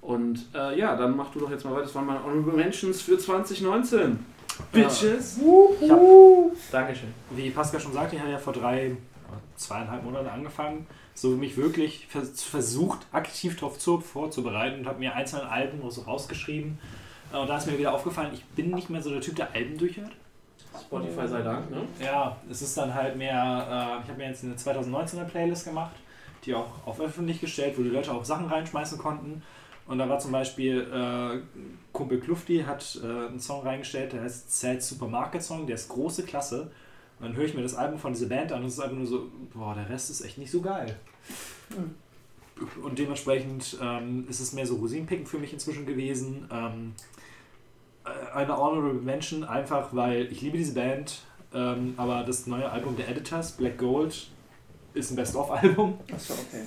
Und 0.00 0.46
äh, 0.52 0.76
ja, 0.76 0.96
dann 0.96 1.16
mach 1.16 1.30
du 1.30 1.38
doch 1.38 1.50
jetzt 1.50 1.64
mal 1.64 1.70
weiter, 1.70 1.82
das 1.84 1.94
waren 1.94 2.06
meine 2.06 2.24
Honorable 2.24 2.54
Mentions 2.54 3.02
für 3.02 3.16
2019. 3.16 4.18
Bitches! 4.72 5.38
Ich 5.80 5.90
hab, 5.90 6.00
Dankeschön. 6.72 7.10
wie 7.30 7.50
Pascal 7.50 7.78
schon 7.80 7.92
sagte, 7.92 8.16
ich 8.16 8.20
habe 8.20 8.32
ja 8.32 8.38
vor 8.38 8.52
drei, 8.52 8.96
zweieinhalb 9.54 10.02
Monaten 10.02 10.26
angefangen, 10.26 10.88
so 11.14 11.28
mich 11.36 11.56
wirklich 11.56 12.08
vers 12.08 12.42
versucht, 12.42 13.06
aktiv 13.12 13.54
darauf 13.60 13.78
zu, 13.78 14.00
vorzubereiten 14.00 14.80
und 14.80 14.86
habe 14.88 14.98
mir 14.98 15.14
einzelne 15.14 15.48
Alben 15.48 15.88
so 15.88 16.00
rausgeschrieben. 16.00 16.80
Äh, 17.32 17.36
Und 17.36 17.48
da 17.48 17.58
ist 17.58 17.68
mir 17.68 17.78
wieder 17.78 17.94
aufgefallen, 17.94 18.30
ich 18.34 18.44
bin 18.56 18.70
nicht 18.72 18.90
mehr 18.90 19.02
so 19.02 19.10
der 19.10 19.20
Typ, 19.20 19.36
der 19.36 19.54
Alben 19.54 19.78
durchhört. 19.78 20.10
Spotify 20.78 21.26
sei 21.26 21.42
Dank, 21.42 21.70
ne? 21.70 21.82
Ja, 22.02 22.36
es 22.50 22.62
ist 22.62 22.76
dann 22.76 22.94
halt 22.94 23.16
mehr, 23.16 23.32
äh, 23.34 24.04
ich 24.04 24.08
habe 24.08 24.18
mir 24.18 24.28
jetzt 24.28 24.44
eine 24.44 24.54
2019er 24.54 25.24
Playlist 25.24 25.64
gemacht, 25.64 25.96
die 26.44 26.54
auch 26.54 26.86
auf 26.86 27.00
öffentlich 27.00 27.40
gestellt, 27.40 27.76
wo 27.76 27.82
die 27.82 27.90
Leute 27.90 28.12
auch 28.12 28.24
Sachen 28.24 28.46
reinschmeißen 28.46 28.98
konnten. 28.98 29.42
Und 29.86 29.98
da 29.98 30.08
war 30.08 30.18
zum 30.20 30.30
Beispiel 30.30 30.82
äh, 30.82 31.40
Kumpel 31.92 32.20
Klufti 32.20 32.62
hat 32.64 33.00
äh, 33.02 33.06
einen 33.06 33.40
Song 33.40 33.62
reingestellt, 33.62 34.12
der 34.12 34.22
heißt 34.22 34.60
Sad 34.60 34.82
Supermarket 34.82 35.42
Song, 35.42 35.66
der 35.66 35.74
ist 35.74 35.88
große 35.88 36.22
Klasse. 36.22 36.70
Und 37.18 37.26
dann 37.26 37.36
höre 37.36 37.44
ich 37.44 37.54
mir 37.54 37.62
das 37.62 37.74
Album 37.74 37.98
von 37.98 38.12
dieser 38.12 38.26
Band 38.26 38.52
an 38.52 38.60
und 38.60 38.68
es 38.68 38.74
ist 38.74 38.80
einfach 38.80 38.96
nur 38.96 39.06
so, 39.06 39.28
boah, 39.52 39.74
der 39.74 39.88
Rest 39.90 40.10
ist 40.10 40.20
echt 40.22 40.38
nicht 40.38 40.50
so 40.50 40.60
geil. 40.60 40.96
Und 42.82 42.98
dementsprechend 42.98 43.76
ähm, 43.82 44.26
ist 44.28 44.40
es 44.40 44.52
mehr 44.52 44.66
so 44.66 44.76
Rosinenpicken 44.76 45.26
für 45.26 45.38
mich 45.38 45.52
inzwischen 45.52 45.86
gewesen. 45.86 46.48
Ähm, 46.52 46.94
äh, 46.96 47.19
eine 48.34 48.56
Honorable 48.56 48.94
Mention, 48.94 49.44
einfach 49.44 49.88
weil 49.92 50.30
ich 50.30 50.40
liebe 50.40 50.58
diese 50.58 50.74
Band, 50.74 51.20
ähm, 51.52 51.94
aber 51.96 52.22
das 52.24 52.46
neue 52.46 52.70
Album 52.70 52.96
der 52.96 53.08
Editors, 53.08 53.52
Black 53.52 53.78
Gold, 53.78 54.28
ist 54.94 55.10
ein 55.10 55.16
Best-of-Album. 55.16 55.98
Achso, 56.12 56.34
okay. 56.34 56.64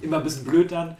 Immer 0.00 0.18
ein 0.18 0.22
bisschen 0.22 0.44
blöd 0.44 0.72
dann. 0.72 0.96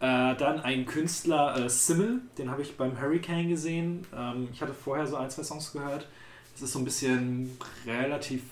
Äh, 0.00 0.36
dann 0.36 0.60
ein 0.60 0.86
Künstler, 0.86 1.56
äh, 1.56 1.68
Simmel, 1.68 2.20
den 2.38 2.50
habe 2.50 2.62
ich 2.62 2.76
beim 2.76 3.00
Hurricane 3.00 3.48
gesehen. 3.48 4.06
Ähm, 4.16 4.48
ich 4.52 4.62
hatte 4.62 4.72
vorher 4.72 5.06
so 5.06 5.16
ein, 5.16 5.28
zwei 5.28 5.42
Songs 5.42 5.72
gehört. 5.72 6.06
Es 6.54 6.62
ist 6.62 6.72
so 6.72 6.78
ein 6.78 6.84
bisschen 6.84 7.58
relativ 7.86 8.42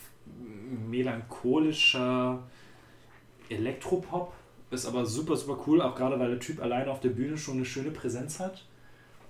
melancholischer 0.89 2.43
Elektropop. 3.49 4.33
Ist 4.71 4.87
aber 4.87 5.07
super, 5.07 5.37
super 5.37 5.59
cool, 5.67 5.81
auch 5.81 5.95
gerade 5.95 6.19
weil 6.19 6.31
der 6.31 6.41
Typ 6.41 6.61
alleine 6.61 6.91
auf 6.91 7.01
der 7.01 7.11
Bühne 7.11 7.39
schon 7.39 7.57
eine 7.57 7.65
schöne 7.65 7.93
Präsenz 7.93 8.41
hat. 8.41 8.65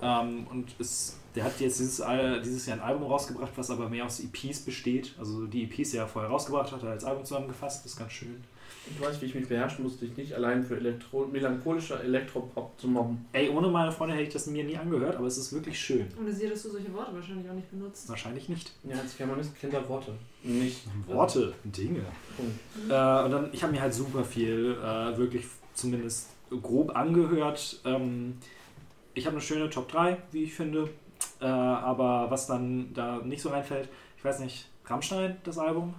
Ähm, 0.03 0.47
und 0.51 0.75
es, 0.79 1.17
der 1.35 1.45
hat 1.45 1.59
jetzt 1.61 1.79
dieses, 1.79 2.03
dieses 2.45 2.67
Jahr 2.67 2.79
ein 2.79 2.83
Album 2.83 3.05
rausgebracht, 3.05 3.53
was 3.57 3.71
aber 3.71 3.89
mehr 3.89 4.05
aus 4.05 4.21
EPs 4.21 4.61
besteht. 4.61 5.15
Also 5.19 5.47
die 5.47 5.65
EPs, 5.65 5.91
die 5.93 5.97
er 5.97 6.07
vorher 6.07 6.31
rausgebracht 6.31 6.73
hat, 6.73 6.81
hat 6.81 6.85
er 6.85 6.91
als 6.91 7.05
Album 7.05 7.25
zusammengefasst. 7.25 7.85
Das 7.85 7.93
ist 7.93 7.99
ganz 7.99 8.13
schön. 8.13 8.45
Ich 8.89 9.01
weiß, 9.01 9.21
wie 9.21 9.27
ich 9.27 9.35
mich 9.35 9.49
beherrschen 9.49 9.85
musste, 9.85 10.07
dich 10.07 10.17
nicht 10.17 10.33
allein 10.33 10.63
für 10.63 10.77
Elektro 10.77 11.27
melancholischer 11.27 12.03
Elektropop 12.05 12.79
zu 12.81 12.87
mobben. 12.87 13.25
Ey, 13.33 13.49
ohne 13.49 13.69
meine 13.69 13.91
Freunde 13.91 14.15
hätte 14.15 14.29
ich 14.29 14.33
das 14.33 14.47
mir 14.47 14.63
nie 14.63 14.77
angehört, 14.77 15.17
aber 15.17 15.27
es 15.27 15.39
ist 15.39 15.53
wirklich 15.53 15.79
schön. 15.79 16.07
Und 16.17 16.27
du 16.27 16.33
siehst, 16.33 16.53
dass 16.53 16.63
du 16.63 16.71
solche 16.71 16.93
Worte 16.93 17.13
wahrscheinlich 17.15 17.49
auch 17.51 17.55
nicht 17.55 17.71
benutzt. 17.71 18.09
Wahrscheinlich 18.09 18.49
nicht. 18.49 18.73
Ja, 18.85 18.97
als 19.01 19.17
Germanist 19.17 19.59
kennt 19.59 19.75
er 19.75 19.89
Worte. 19.89 20.13
Nicht 20.45 20.83
Worte, 21.07 21.53
Dinge. 21.65 22.05
Punkt. 22.37 22.59
Äh, 22.89 23.25
und 23.25 23.31
dann, 23.33 23.49
ich 23.53 23.63
habe 23.63 23.73
mir 23.73 23.81
halt 23.81 23.95
super 23.95 24.25
viel, 24.25 24.77
äh, 24.81 25.17
wirklich 25.19 25.47
zumindest 25.75 26.29
grob 26.63 26.95
angehört. 26.95 27.81
Ähm, 27.85 28.39
ich 29.17 29.27
habe 29.27 29.37
eine 29.37 29.41
schöne 29.43 29.69
Top 29.71 29.89
3, 29.89 30.19
wie 30.31 30.45
ich 30.45 30.55
finde. 30.55 30.91
Äh, 31.41 31.47
aber 31.47 32.31
was 32.31 32.47
dann 32.47 32.93
da 32.95 33.19
nicht 33.19 33.43
so 33.43 33.49
reinfällt, 33.49 33.89
ich 34.17 34.25
weiß 34.25 34.41
nicht, 34.41 34.69
Rammstein, 34.85 35.37
das 35.43 35.59
Album? 35.59 35.95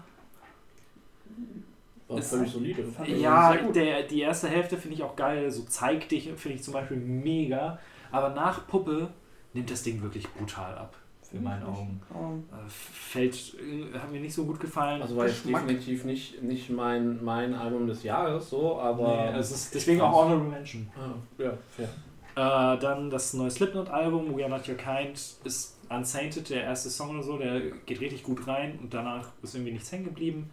War 2.08 2.20
Ist- 2.20 2.30
völlig 2.30 2.52
solide. 2.52 2.84
Ja, 3.06 3.54
der, 3.56 4.04
die 4.04 4.22
erste 4.22 4.48
Hälfte 4.48 4.78
finde 4.78 4.96
ich 4.96 5.04
auch 5.04 5.16
geil. 5.16 5.52
So 5.52 5.64
zeig 5.64 6.08
dich, 6.10 6.32
finde 6.38 6.58
ich 6.58 6.64
zum 6.64 6.74
Beispiel 6.74 6.98
mega. 6.98 7.80
Aber 8.12 8.30
nach 8.30 8.66
Puppe 8.68 9.10
nimmt 9.54 9.70
das 9.70 9.84
Ding 9.84 10.02
wirklich 10.02 10.28
brutal 10.34 10.76
ab. 10.78 10.96
In 11.34 11.44
meinen 11.44 11.64
Augen. 11.64 12.00
Um, 12.14 12.46
Äh, 12.54 12.70
fällt, 12.70 13.36
äh, 13.60 13.98
hat 13.98 14.10
mir 14.10 14.22
nicht 14.22 14.34
so 14.34 14.46
gut 14.46 14.62
gefallen. 14.62 15.02
Also 15.02 15.18
war 15.18 15.26
definitiv 15.26 16.06
nicht, 16.06 16.42
nicht 16.42 16.70
mein, 16.70 17.22
mein 17.22 17.54
Album 17.54 17.86
des 17.86 18.04
Jahres, 18.04 18.50
so, 18.50 18.80
aber. 18.80 19.32
nee, 19.34 19.38
es 19.40 19.52
ist 19.52 19.76
deswegen 19.76 20.00
auch 20.00 20.14
Honorable 20.24 20.48
Mention. 20.50 20.90
Ah, 20.96 21.16
ja, 21.44 21.52
fair. 21.76 21.90
Äh, 22.38 22.78
dann 22.78 23.10
das 23.10 23.34
neue 23.34 23.50
Slipknot-Album, 23.50 24.38
We 24.38 24.44
Are 24.44 24.50
Not 24.52 24.70
Your 24.70 24.76
Kind, 24.76 25.20
ist 25.44 25.80
Unsainted, 25.90 26.48
der 26.52 26.66
erste 26.66 26.92
Song 26.92 27.10
oder 27.10 27.24
so, 27.24 27.38
der 27.40 27.60
geht 27.88 28.00
richtig 28.00 28.22
gut 28.22 28.46
rein 28.46 28.78
und 28.80 28.94
danach 28.94 29.30
ist 29.42 29.56
irgendwie 29.56 29.72
nichts 29.72 29.92
hängen 29.92 30.06
geblieben. 30.06 30.52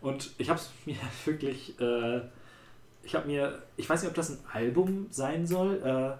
Und 0.00 0.32
ich 0.38 0.48
habe 0.48 0.60
es 0.60 0.70
mir 0.86 0.94
wirklich, 1.24 1.78
äh, 1.80 2.20
ich 3.02 3.16
habe 3.16 3.26
mir, 3.26 3.62
ich 3.76 3.90
weiß 3.90 4.02
nicht, 4.02 4.10
ob 4.10 4.14
das 4.14 4.30
ein 4.30 4.38
Album 4.52 5.08
sein 5.10 5.44
soll, 5.44 5.82
äh, 5.82 6.16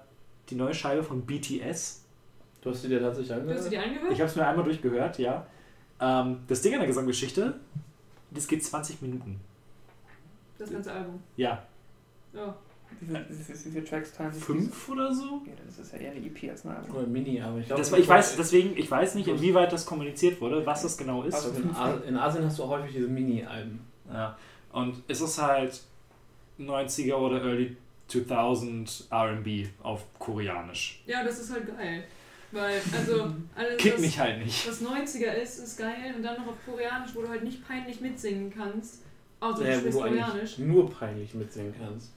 die 0.50 0.56
neue 0.56 0.74
Scheibe 0.74 1.04
von 1.04 1.22
BTS. 1.24 2.04
Du 2.60 2.70
hast 2.70 2.82
sie 2.82 2.88
dir 2.88 3.00
tatsächlich 3.00 3.30
Hast 3.30 3.38
du 3.46 3.50
angehört? 3.50 3.72
die 3.72 3.78
angehört? 3.78 4.12
Ich 4.12 4.20
habe 4.20 4.28
es 4.30 4.34
mir 4.36 4.46
einmal 4.48 4.64
durchgehört, 4.64 5.18
ja. 5.18 5.46
Ähm, 6.00 6.40
das 6.48 6.60
Ding 6.60 6.72
an 6.72 6.80
der 6.80 6.88
Gesamtgeschichte, 6.88 7.54
das 8.32 8.48
geht 8.48 8.64
20 8.64 9.00
Minuten. 9.00 9.38
Das 10.58 10.72
ganze 10.72 10.92
Album. 10.92 11.22
Ja, 11.36 11.62
Ja. 12.32 12.56
Wie, 13.08 13.14
viel, 13.14 13.26
wie, 13.28 13.42
viel, 13.42 13.54
wie 13.54 13.70
viele 13.70 13.84
Tracks 13.84 14.12
teilen 14.12 14.32
sich 14.32 14.42
fünf 14.44 14.88
oder 14.88 15.14
so? 15.14 15.42
Ja, 15.46 15.52
das 15.66 15.78
ist 15.78 15.92
ja 15.92 15.98
eher 15.98 16.12
eine 16.12 16.20
EP 16.26 16.50
als 16.50 16.64
ein 16.64 16.70
Album. 16.76 16.96
Oder 16.96 17.06
Mini, 17.06 17.40
aber 17.40 17.58
ich 17.58 17.66
glaube. 17.66 17.82
Das, 17.82 17.92
ich 17.92 18.08
weiß, 18.08 18.36
deswegen, 18.36 18.76
ich 18.76 18.90
weiß 18.90 19.14
nicht, 19.14 19.28
inwieweit 19.28 19.72
das 19.72 19.86
kommuniziert 19.86 20.40
wurde, 20.40 20.64
was 20.66 20.82
das 20.82 20.96
genau 20.96 21.22
ist. 21.22 21.34
Also 21.34 21.50
in, 21.50 21.70
A- 21.74 22.00
in 22.06 22.16
Asien 22.16 22.44
hast 22.44 22.58
du 22.58 22.64
auch 22.64 22.70
häufig 22.70 22.92
diese 22.94 23.08
Mini-Alben. 23.08 23.80
Ja. 24.12 24.36
Und 24.72 25.02
es 25.08 25.20
ist 25.20 25.40
halt 25.40 25.80
90er 26.58 27.14
oder 27.14 27.42
Early 27.42 27.76
2000 28.08 29.08
RB 29.12 29.68
auf 29.82 30.04
Koreanisch. 30.18 31.02
Ja, 31.06 31.24
das 31.24 31.40
ist 31.40 31.52
halt 31.52 31.66
geil. 31.76 32.04
Weil, 32.52 32.80
also, 32.96 33.34
alles, 33.56 33.76
Kickt 33.78 33.94
was, 33.94 34.00
mich 34.00 34.18
halt 34.18 34.44
nicht. 34.44 34.68
was 34.68 34.82
90er 34.82 35.32
ist, 35.32 35.58
ist 35.58 35.78
geil. 35.78 36.14
Und 36.16 36.22
dann 36.22 36.36
noch 36.36 36.48
auf 36.48 36.56
Koreanisch, 36.64 37.10
wo 37.14 37.22
du 37.22 37.28
halt 37.28 37.42
nicht 37.42 37.66
peinlich 37.66 38.00
mitsingen 38.00 38.52
kannst. 38.54 39.02
Außer 39.40 39.64
Ja, 39.68 39.74
du 39.74 39.80
sprichst 39.80 39.98
Koreanisch. 40.00 40.58
nur 40.58 40.90
peinlich 40.90 41.34
mitsingen 41.34 41.74
kannst. 41.78 42.12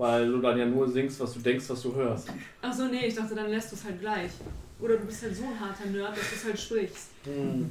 Weil 0.00 0.32
du 0.32 0.38
dann 0.40 0.56
ja 0.56 0.64
nur 0.64 0.88
singst, 0.88 1.20
was 1.20 1.34
du 1.34 1.40
denkst, 1.40 1.68
was 1.68 1.82
du 1.82 1.94
hörst. 1.94 2.32
Achso, 2.62 2.86
nee, 2.86 3.08
ich 3.08 3.14
dachte, 3.14 3.34
dann 3.34 3.50
lässt 3.50 3.70
du 3.70 3.76
es 3.76 3.84
halt 3.84 4.00
gleich. 4.00 4.30
Oder 4.80 4.96
du 4.96 5.04
bist 5.04 5.22
halt 5.22 5.36
so 5.36 5.44
ein 5.44 5.60
harter 5.60 5.90
Nerd, 5.90 6.16
dass 6.16 6.30
du 6.30 6.36
es 6.36 6.44
halt 6.46 6.58
sprichst. 6.58 7.10
Hm. 7.24 7.70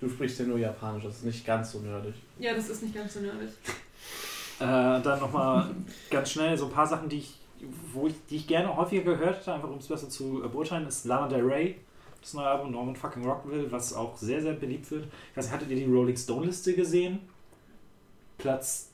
Du 0.00 0.08
sprichst 0.08 0.40
ja 0.40 0.46
nur 0.46 0.58
Japanisch, 0.58 1.04
das 1.04 1.18
ist 1.18 1.26
nicht 1.26 1.46
ganz 1.46 1.70
so 1.70 1.78
nerdig. 1.78 2.16
Ja, 2.40 2.54
das 2.54 2.70
ist 2.70 2.82
nicht 2.82 2.92
ganz 2.92 3.14
so 3.14 3.20
nerdig. 3.20 3.50
Äh, 4.58 5.00
dann 5.00 5.20
nochmal 5.20 5.72
ganz 6.10 6.32
schnell 6.32 6.58
so 6.58 6.64
ein 6.64 6.72
paar 6.72 6.88
Sachen, 6.88 7.08
die 7.08 7.18
ich, 7.18 7.38
wo 7.92 8.08
ich, 8.08 8.14
die 8.28 8.36
ich 8.36 8.48
gerne 8.48 8.76
häufiger 8.76 9.04
gehört 9.04 9.38
hätte, 9.38 9.54
einfach 9.54 9.70
um 9.70 9.78
es 9.78 9.86
besser 9.86 10.08
zu 10.08 10.42
beurteilen, 10.50 10.88
ist 10.88 11.04
Lana 11.04 11.28
Del 11.28 11.44
Rey, 11.44 11.76
das 12.20 12.34
neue 12.34 12.46
Album 12.46 12.72
Norman 12.72 12.96
fucking 12.96 13.24
Rockwell, 13.24 13.70
was 13.70 13.94
auch 13.94 14.16
sehr, 14.16 14.42
sehr 14.42 14.54
beliebt 14.54 14.90
wird. 14.90 15.04
Ich 15.04 15.36
weiß 15.36 15.44
nicht, 15.44 15.54
hattet 15.54 15.70
ihr 15.70 15.76
die 15.76 15.84
Rolling 15.84 16.16
Stone 16.16 16.46
Liste 16.46 16.74
gesehen? 16.74 17.20
Platz, 18.38 18.89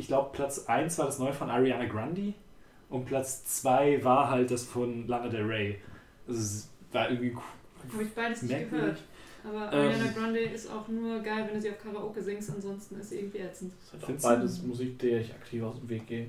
ich 0.00 0.06
glaube 0.06 0.30
Platz 0.32 0.64
1 0.66 0.98
war 0.98 1.06
das 1.06 1.18
neue 1.18 1.32
von 1.32 1.50
Ariana 1.50 1.84
Grande 1.84 2.32
und 2.88 3.04
Platz 3.04 3.44
2 3.60 4.02
war 4.02 4.30
halt 4.30 4.50
das 4.50 4.64
von 4.64 5.06
Lana 5.06 5.28
Del 5.28 5.44
Rey. 5.44 5.78
Also 6.26 6.40
es 6.40 6.70
war 6.92 7.10
irgendwie 7.10 7.36
Habe 7.92 8.02
ich 8.02 8.14
beides 8.14 8.42
nicht 8.42 8.50
merkwürdig. 8.50 8.80
gehört. 8.80 8.98
Aber 9.44 9.72
Ähm. 9.72 9.88
Ariana 9.88 10.10
Grande 10.12 10.40
ist 10.40 10.70
auch 10.70 10.88
nur 10.88 11.20
geil, 11.20 11.44
wenn 11.46 11.54
du 11.54 11.60
sie 11.60 11.70
auf 11.70 11.78
Karaoke 11.82 12.22
singst, 12.22 12.50
ansonsten 12.50 12.98
ist 12.98 13.10
sie 13.10 13.18
irgendwie 13.20 13.38
ätzend. 13.38 13.72
Das 13.92 14.00
ist 14.02 14.08
halt 14.08 14.22
beides 14.22 14.62
Musik, 14.62 14.98
der 14.98 15.20
ich 15.20 15.32
aktiv 15.32 15.62
aus 15.62 15.78
dem 15.78 15.88
Weg 15.88 16.06
gehe. 16.06 16.26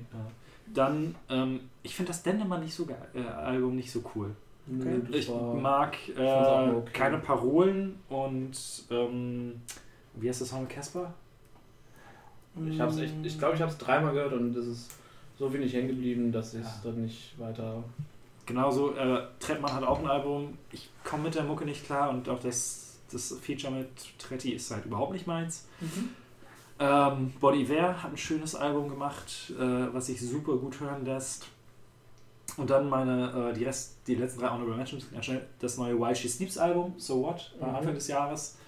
Dann, 0.72 1.14
ähm, 1.28 1.60
ich 1.82 1.96
finde 1.96 2.12
das 2.12 2.22
Dendemann 2.22 2.60
nicht 2.62 2.74
so 2.74 2.86
geil, 2.86 3.08
äh, 3.14 3.20
Album 3.20 3.76
nicht 3.76 3.90
so 3.90 4.02
cool. 4.14 4.30
Das 4.66 5.18
Ich 5.18 5.28
mag 5.30 5.96
äh, 6.16 6.20
okay. 6.70 6.90
keine 6.92 7.18
Parolen 7.18 7.98
und 8.08 8.56
ähm, 8.90 9.60
wie 10.14 10.28
heißt 10.28 10.40
der 10.40 10.46
Song 10.46 10.68
Casper? 10.68 11.12
Ich 12.70 12.80
hab's 12.80 12.98
echt, 12.98 13.14
ich 13.22 13.38
glaube, 13.38 13.54
ich 13.56 13.62
habe 13.62 13.72
es 13.72 13.78
dreimal 13.78 14.12
gehört 14.12 14.32
und 14.34 14.54
es 14.56 14.66
ist 14.66 14.90
so 15.38 15.52
wenig 15.52 15.72
hängen 15.72 15.88
geblieben, 15.88 16.30
dass 16.32 16.54
ich 16.54 16.60
es 16.60 16.66
Ja. 16.66 16.80
dann 16.90 17.02
nicht 17.02 17.38
weiter. 17.38 17.82
Genauso, 18.44 18.94
äh, 18.94 19.22
Trettmann 19.40 19.72
hat 19.72 19.84
auch 19.84 19.98
ein 20.00 20.06
Album. 20.06 20.58
Ich 20.72 20.90
komme 21.04 21.24
mit 21.24 21.34
der 21.34 21.44
Mucke 21.44 21.64
nicht 21.64 21.84
klar 21.86 22.10
und 22.10 22.28
auch 22.28 22.40
das, 22.40 22.98
das 23.10 23.34
Feature 23.40 23.72
mit 23.72 23.88
Tretti 24.18 24.50
ist 24.50 24.70
halt 24.70 24.84
überhaupt 24.84 25.12
nicht 25.12 25.26
meins. 25.26 25.66
Mhm. 25.80 26.10
Ähm, 26.78 27.32
Body 27.40 27.62
Iver 27.62 28.02
hat 28.02 28.10
ein 28.12 28.16
schönes 28.16 28.54
Album 28.54 28.88
gemacht, 28.88 29.52
äh, 29.58 29.94
was 29.94 30.06
sich 30.06 30.20
super 30.20 30.56
gut 30.56 30.80
hören 30.80 31.04
lässt. 31.04 31.46
Und 32.56 32.68
dann 32.68 32.88
meine, 32.90 33.50
äh, 33.50 33.54
die, 33.56 33.64
Rest, 33.64 33.96
die 34.06 34.16
letzten 34.16 34.40
drei 34.40 34.48
Honorable 34.50 34.76
Mentions, 34.76 35.10
ganz 35.10 35.24
schnell, 35.24 35.46
das 35.60 35.78
neue 35.78 35.98
While 35.98 36.14
She 36.14 36.28
Sleeps 36.28 36.58
Album, 36.58 36.92
So 36.98 37.22
What, 37.22 37.54
Mhm. 37.58 37.64
Anfang 37.74 37.94
des 37.94 38.08
Jahres. 38.08 38.58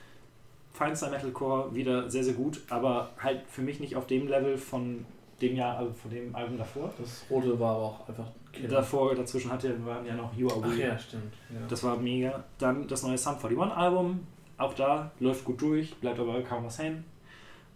Feinster 0.75 1.09
Metalcore, 1.09 1.75
wieder 1.75 2.11
sehr, 2.11 2.25
sehr 2.25 2.35
gut, 2.35 2.61
aber 2.69 3.11
halt 3.19 3.43
für 3.49 3.63
mich 3.63 3.81
nicht 3.81 3.97
auf 3.97 4.07
dem 4.07 4.27
Level 4.27 4.59
von 4.59 5.07
dem 5.41 5.57
Jahr, 5.57 5.79
also 5.79 5.93
von 5.93 6.11
dem 6.11 6.35
Album 6.35 6.59
davor. 6.59 6.93
Das 6.99 7.25
rote 7.31 7.59
war 7.59 7.77
aber 7.77 7.85
auch 7.85 8.09
einfach 8.09 8.27
Killer. 8.53 8.69
Davor, 8.69 9.15
dazwischen 9.15 9.51
hatte, 9.53 9.85
waren 9.87 10.05
ja 10.05 10.15
noch 10.15 10.37
You 10.37 10.49
Are 10.49 10.61
Ach 10.65 10.71
We. 10.71 10.83
ja, 10.83 10.99
stimmt. 10.99 11.33
Ja. 11.53 11.67
Das 11.69 11.83
war 11.83 11.97
mega. 11.97 12.43
Dann 12.59 12.87
das 12.89 13.03
neue 13.03 13.19
Sum 13.19 13.35
41 13.35 13.77
Album. 13.77 14.27
Auch 14.59 14.75
da 14.75 15.11
läuft 15.21 15.45
gut 15.45 15.61
durch, 15.61 15.95
bleibt 15.97 16.19
aber 16.19 16.41
kaum 16.43 16.65
was 16.65 16.79
hängen. 16.79 17.05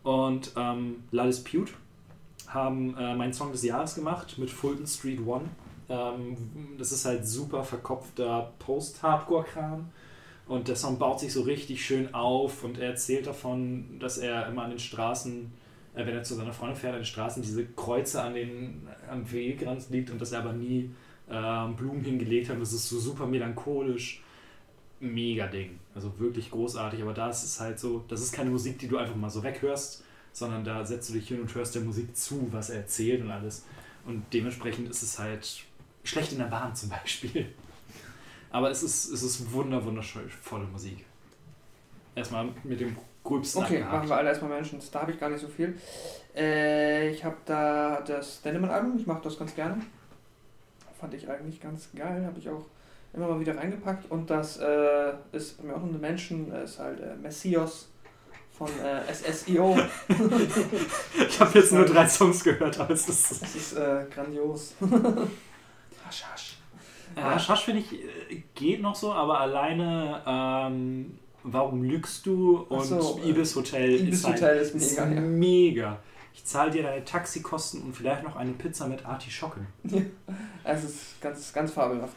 Und 0.02 0.52
ähm, 0.57 1.05
La 1.10 1.27
Dispute 1.27 1.73
haben 2.47 2.97
äh, 2.97 3.15
meinen 3.15 3.33
Song 3.33 3.52
des 3.52 3.62
Jahres 3.62 3.94
gemacht 3.94 4.39
mit 4.39 4.51
Fulton 4.51 4.86
Street 4.86 5.20
One. 5.25 5.44
Ähm, 5.89 6.36
das 6.78 6.93
ist 6.93 7.05
halt 7.05 7.27
super 7.27 7.65
verkopfter 7.65 8.52
Post-Hardcore-Kram. 8.59 9.86
Und 10.49 10.68
der 10.68 10.77
Song 10.77 10.99
baut 10.99 11.20
sich 11.20 11.33
so 11.33 11.43
richtig 11.43 11.85
schön 11.85 12.15
auf 12.15 12.65
und 12.65 12.78
er 12.78 12.91
erzählt 12.91 13.27
davon, 13.27 13.99
dass 14.01 14.17
er 14.17 14.49
immer 14.49 14.62
an 14.62 14.70
den 14.70 14.78
Straßen, 14.78 15.52
äh, 15.94 16.07
wenn 16.07 16.15
er 16.15 16.23
zu 16.23 16.35
seiner 16.35 16.55
Freundin 16.55 16.77
fährt, 16.77 16.94
an 16.94 17.01
den 17.01 17.07
Straßen 17.07 17.43
diese 17.43 17.67
Kreuze 17.67 18.23
an 18.23 18.35
den, 18.35 18.89
am 19.10 19.31
Wegrand 19.31 19.91
liegt 19.91 20.10
und 20.10 20.20
dass 20.20 20.33
er 20.33 20.41
aber 20.41 20.55
nie 20.55 20.91
ähm, 21.31 21.77
Blumen 21.77 22.02
hingelegt 22.02 22.49
hat. 22.49 22.59
Das 22.60 22.73
ist 22.73 22.89
so 22.89 22.99
super 22.99 23.27
melancholisch. 23.27 24.23
Mega 25.01 25.47
Ding. 25.47 25.78
Also 25.94 26.18
wirklich 26.18 26.51
großartig. 26.51 27.02
Aber 27.02 27.12
da 27.12 27.28
ist 27.28 27.44
es 27.44 27.60
halt 27.60 27.78
so, 27.78 28.05
das 28.09 28.23
ist 28.23 28.33
keine 28.33 28.51
Musik, 28.51 28.78
die 28.78 28.89
du 28.89 28.97
einfach 28.97 29.15
mal 29.15 29.31
so 29.31 29.43
weghörst, 29.44 30.02
sondern 30.33 30.65
da 30.65 30.85
setzt 30.85 31.10
du 31.10 31.12
dich 31.12 31.28
hin 31.28 31.41
und 31.41 31.55
hörst 31.55 31.75
der 31.75 31.83
Musik 31.83 32.17
zu, 32.17 32.49
was 32.51 32.70
er 32.70 32.78
erzählt 32.78 33.20
und 33.20 33.31
alles. 33.31 33.65
Und 34.07 34.25
dementsprechend 34.33 34.89
ist 34.89 35.02
es 35.02 35.18
halt 35.18 35.62
schlecht 36.05 36.33
in 36.33 36.39
der 36.39 36.47
Bahn 36.47 36.75
zum 36.75 36.89
Beispiel. 36.89 37.47
Aber 38.51 38.70
es 38.70 38.83
ist, 38.83 39.12
es 39.12 39.23
ist 39.23 39.52
wunder, 39.52 39.85
wundervolle 39.85 40.65
Musik. 40.73 41.05
Erstmal 42.15 42.49
mit 42.65 42.81
dem 42.81 42.97
gröbsten 43.23 43.62
Okay, 43.62 43.77
abgehakt. 43.77 43.93
machen 43.93 44.09
wir 44.09 44.17
alle 44.17 44.28
erstmal 44.31 44.51
Mentions. 44.51 44.91
Da 44.91 45.02
habe 45.02 45.12
ich 45.12 45.20
gar 45.20 45.28
nicht 45.31 45.41
so 45.41 45.49
viel. 45.49 45.78
Äh, 46.35 47.10
ich 47.10 47.25
habe 47.25 47.36
da 47.44 48.01
das 48.01 48.43
Dennemann-Album, 48.43 48.99
ich 48.99 49.07
mache 49.07 49.23
das 49.23 49.39
ganz 49.39 49.55
gerne. 49.55 49.81
Fand 50.99 51.15
ich 51.15 51.28
eigentlich 51.28 51.60
ganz 51.60 51.91
geil, 51.94 52.25
habe 52.27 52.39
ich 52.39 52.49
auch 52.49 52.65
immer 53.12 53.28
mal 53.28 53.41
wieder 53.41 53.57
reingepackt. 53.57 54.10
Und 54.10 54.31
das 54.31 54.57
äh, 54.59 55.12
ist 55.33 55.62
mir 55.62 55.75
auch 55.75 55.81
noch 55.81 55.89
eine 55.89 55.99
Mention, 55.99 56.51
äh, 56.51 56.65
ist 56.65 56.78
halt 56.78 57.01
äh, 57.01 57.15
Messios 57.17 57.89
von 58.57 58.68
äh, 58.81 59.12
SSIO. 59.12 59.78
Ich 61.28 61.41
habe 61.41 61.59
jetzt 61.59 61.73
nur 61.73 61.85
drei 61.85 62.09
Songs 62.09 62.43
gehört, 62.43 62.81
aber 62.81 62.94
es 62.94 63.09
ist. 63.09 63.43
Das 63.43 63.55
ist 63.55 63.73
äh, 63.75 64.07
grandios. 64.12 64.75
hasch, 66.05 66.25
hasch. 66.25 66.48
Ja, 67.19 67.39
Schasch 67.39 67.65
finde 67.65 67.81
ich 67.81 67.93
äh, 67.95 68.43
geht 68.55 68.81
noch 68.83 68.95
so, 68.95 69.13
aber 69.13 69.41
alleine 69.41 70.23
ähm, 70.27 71.19
Warum 71.45 71.83
lügst 71.85 72.27
du 72.27 72.59
und 72.69 72.85
so, 72.85 73.21
äh, 73.25 73.31
Ibis 73.31 73.55
Hotel 73.57 73.91
Ibis 74.01 74.19
ist, 74.19 74.27
halt, 74.27 74.37
Hotel 74.37 74.57
ist 74.59 74.75
ist 74.75 74.99
mega, 74.99 75.15
ja. 75.15 75.21
mega. 75.21 75.99
Ich 76.35 76.45
zahle 76.45 76.71
dir 76.71 76.83
deine 76.83 77.05
Taxikosten 77.05 77.83
und 77.83 77.95
vielleicht 77.97 78.23
noch 78.25 78.37
eine 78.37 78.53
Pizza 78.53 78.87
mit 78.87 79.05
Artischocken. 79.07 79.67
Es 80.65 80.85
ist 80.85 81.21
ganz, 81.21 81.53
ganz 81.53 81.71
fabelhaft. 81.73 82.15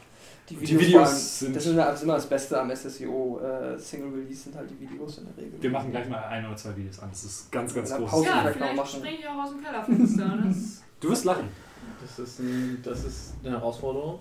Die 0.49 0.55
Die 0.55 0.61
Videos, 0.61 0.81
Videos 0.81 0.91
vor 1.01 1.07
allem, 1.07 1.17
sind- 1.17 1.55
Das 1.55 1.65
ist 1.65 1.71
immer- 2.03 2.13
das 2.15 2.23
ist 2.23 2.29
Beste 2.29 2.59
am 2.61 2.71
SSIO 2.71 3.39
äh, 3.39 3.79
Single 3.79 4.09
Release, 4.19 4.43
sind 4.43 4.55
halt 4.55 4.69
die 4.69 4.79
Videos 4.79 5.19
in 5.19 5.25
der 5.27 5.37
Regel. 5.45 5.61
Wir 5.63 5.69
machen 5.69 5.91
gleich 5.91 6.09
mal 6.09 6.23
ein 6.25 6.45
oder 6.45 6.55
zwei 6.57 6.75
Videos 6.75 6.99
an. 6.99 7.09
Das 7.11 7.23
ist 7.23 7.51
ganz, 7.51 7.73
ganz 7.73 7.95
groß. 7.95 8.25
Ja, 8.25 8.43
vielleicht 8.51 8.87
springe 8.87 9.17
ich 9.19 9.27
auch 9.27 9.43
aus 9.43 9.49
dem 9.51 9.63
Kellerfenster. 9.63 10.37
Das 10.45 10.83
Du 10.99 11.09
wirst 11.09 11.25
lachen. 11.25 11.47
Das 12.01 12.19
ist, 12.19 12.39
ein, 12.39 12.79
das 12.83 13.03
ist 13.05 13.33
eine 13.43 13.51
Herausforderung. 13.57 14.19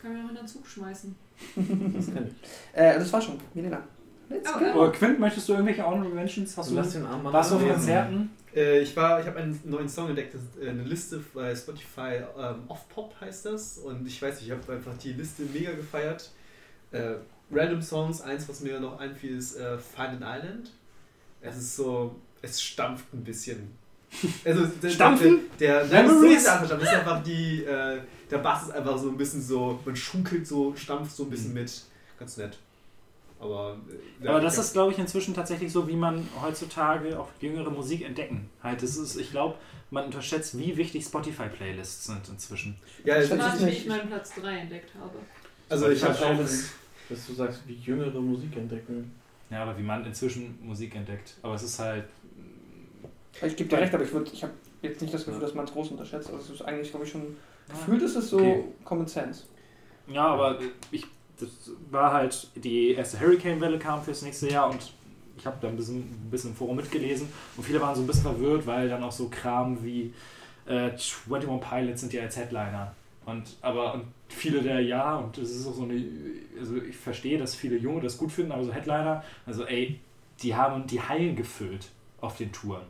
Können 0.00 0.16
wir 0.16 0.22
noch 0.24 0.30
in 0.30 0.36
den 0.36 0.46
Zug 0.46 0.66
schmeißen. 0.66 1.14
Das. 1.56 2.08
Äh, 2.72 2.98
das 2.98 3.12
war 3.12 3.20
schon. 3.22 3.38
Milena. 3.54 3.82
Let's 4.28 4.50
Oh, 4.54 4.58
go. 4.58 4.64
äh, 4.64 4.72
Oh, 4.74 4.90
Quint, 4.92 5.18
möchtest 5.20 5.48
du 5.48 5.52
irgendwelche 5.54 5.86
Honorable 5.86 6.10
Mentions? 6.14 6.56
Hast 6.56 6.70
du, 6.70 6.74
Lass 6.74 6.92
den 6.92 7.02
Mann 7.02 7.24
warst 7.24 7.50
du 7.52 7.56
auf. 7.56 7.66
Konzerten? 7.66 8.30
Äh, 8.54 8.80
ich 8.80 8.94
war, 8.96 9.20
ich 9.20 9.26
habe 9.26 9.38
einen 9.38 9.58
neuen 9.64 9.88
Song 9.88 10.08
entdeckt, 10.08 10.34
äh, 10.60 10.68
eine 10.68 10.82
Liste 10.82 11.22
bei 11.34 11.54
Spotify, 11.54 12.22
ähm, 12.38 12.62
Off-Pop 12.68 13.14
heißt 13.20 13.46
das. 13.46 13.78
Und 13.78 14.06
ich 14.06 14.20
weiß 14.20 14.36
nicht, 14.36 14.46
ich 14.46 14.52
habe 14.52 14.72
einfach 14.72 14.96
die 14.98 15.12
Liste 15.12 15.42
mega 15.44 15.72
gefeiert. 15.72 16.30
Äh, 16.90 17.14
Random 17.50 17.80
Songs, 17.80 18.20
eins, 18.20 18.48
was 18.48 18.60
mir 18.60 18.78
noch 18.80 18.98
einfiel, 18.98 19.36
ist 19.38 19.56
äh, 19.56 19.78
Find 19.78 20.22
an 20.22 20.40
Island. 20.42 20.72
Es 21.40 21.56
ist 21.56 21.76
so, 21.76 22.16
es 22.42 22.60
stampft 22.60 23.12
ein 23.14 23.24
bisschen. 23.24 23.77
Also, 24.44 24.66
der, 24.66 24.90
Stampfen? 24.90 25.40
Der, 25.60 25.84
der, 25.84 26.02
nein, 26.02 26.06
Memories? 26.14 26.44
so 26.44 26.50
das 26.66 26.82
ist 26.82 26.88
einfach 26.88 27.22
die, 27.22 27.62
äh, 27.64 28.00
der 28.30 28.38
Bass 28.38 28.64
ist 28.64 28.70
einfach 28.72 28.98
so 28.98 29.08
ein 29.10 29.16
bisschen 29.16 29.42
so, 29.42 29.78
man 29.84 29.94
schunkelt 29.96 30.46
so, 30.46 30.74
stampft 30.76 31.14
so 31.14 31.24
ein 31.24 31.30
bisschen 31.30 31.50
Mhm. 31.50 31.60
mit. 31.60 31.82
Ganz 32.18 32.36
nett. 32.36 32.58
Aber, 33.40 33.78
äh, 34.20 34.24
ja, 34.24 34.30
Aber 34.30 34.40
das 34.40 34.56
ja. 34.56 34.62
ist, 34.62 34.72
glaube 34.72 34.92
ich, 34.92 34.98
inzwischen 34.98 35.34
tatsächlich 35.34 35.70
so, 35.70 35.86
wie 35.86 35.94
man 35.94 36.26
heutzutage 36.42 37.18
auch 37.20 37.28
jüngere 37.40 37.70
Musik 37.70 38.02
entdecken. 38.04 38.48
Halt, 38.62 38.82
das 38.82 38.96
ist, 38.96 39.16
ich 39.16 39.30
glaube, 39.30 39.54
man 39.90 40.06
unterschätzt, 40.06 40.58
wie 40.58 40.76
wichtig 40.76 41.04
Spotify-Playlists 41.04 42.06
sind 42.06 42.28
inzwischen. 42.28 42.76
Ja, 43.04 43.14
Das 43.14 43.24
ist 43.24 43.38
Warte, 43.38 43.56
ist 43.56 43.60
wie 43.62 43.64
nicht- 43.66 43.80
ich 43.82 43.86
meinen 43.86 44.08
Platz 44.08 44.32
3 44.34 44.56
entdeckt 44.58 44.90
habe. 45.00 45.12
also 45.68 45.88
ich 45.90 46.02
habe 46.02 46.18
auch... 46.26 46.38
Dass 47.10 47.26
du 47.26 47.32
sagst, 47.32 47.62
wie 47.66 47.72
jüngere 47.74 48.20
Musik 48.20 48.54
entdecken. 48.56 49.12
Ja, 49.50 49.62
aber 49.62 49.78
wie 49.78 49.82
man 49.82 50.04
inzwischen 50.04 50.58
Musik 50.62 50.94
entdeckt. 50.94 51.36
Aber 51.40 51.54
es 51.54 51.62
ist 51.62 51.78
halt. 51.78 52.04
Ich 53.46 53.56
gebe 53.56 53.68
dir 53.68 53.78
recht, 53.78 53.94
aber 53.94 54.04
ich, 54.04 54.10
würd- 54.10 54.32
ich 54.32 54.42
habe 54.42 54.52
jetzt 54.82 55.00
nicht 55.02 55.12
das 55.14 55.24
Gefühl, 55.24 55.40
dass 55.40 55.54
man 55.54 55.64
es 55.64 55.72
groß 55.72 55.90
unterschätzt. 55.92 56.28
Also 56.30 56.40
es 56.40 56.50
ist 56.60 56.62
eigentlich, 56.62 56.90
glaube 56.90 57.04
ich, 57.06 57.12
schon 57.12 57.36
gefühlt 57.68 58.02
ist 58.02 58.16
es 58.16 58.30
so 58.30 58.38
Okay. 58.38 58.64
Common 58.84 59.06
Sense. 59.06 59.44
Ja, 60.06 60.26
aber 60.28 60.58
ich, 60.90 61.04
das 61.38 61.50
war 61.90 62.12
halt, 62.12 62.48
die 62.56 62.92
erste 62.92 63.20
Hurricane-Welle 63.20 63.78
kam 63.78 64.02
fürs 64.02 64.22
nächste 64.22 64.48
Jahr 64.50 64.70
und 64.70 64.92
ich 65.36 65.46
habe 65.46 65.58
da 65.60 65.68
ein 65.68 65.76
bisschen, 65.76 65.98
ein 65.98 66.28
bisschen 66.30 66.50
im 66.50 66.56
Forum 66.56 66.76
mitgelesen 66.76 67.28
und 67.56 67.62
viele 67.64 67.80
waren 67.80 67.94
so 67.94 68.00
ein 68.00 68.06
bisschen 68.06 68.22
verwirrt, 68.24 68.66
weil 68.66 68.88
dann 68.88 69.02
auch 69.04 69.12
so 69.12 69.28
Kram 69.28 69.82
wie 69.84 70.12
äh, 70.66 70.90
21 71.30 71.60
Pilots 71.60 72.00
sind 72.00 72.12
ja 72.12 72.22
als 72.22 72.36
Headliner. 72.36 72.92
Und, 73.26 73.56
aber 73.60 73.94
und 73.94 74.04
viele 74.28 74.62
der 74.62 74.80
ja, 74.80 75.16
und 75.16 75.36
das 75.36 75.50
ist 75.50 75.66
auch 75.66 75.74
so 75.74 75.82
eine, 75.82 76.02
also 76.58 76.76
ich 76.76 76.96
verstehe, 76.96 77.38
dass 77.38 77.54
viele 77.54 77.76
Junge 77.76 78.00
das 78.00 78.16
gut 78.16 78.32
finden, 78.32 78.52
aber 78.52 78.64
so 78.64 78.72
Headliner, 78.72 79.22
also 79.46 79.64
ey, 79.66 80.00
die 80.42 80.54
haben 80.56 80.86
die 80.86 81.00
Hallen 81.00 81.36
gefüllt 81.36 81.88
auf 82.20 82.36
den 82.38 82.50
Touren. 82.52 82.82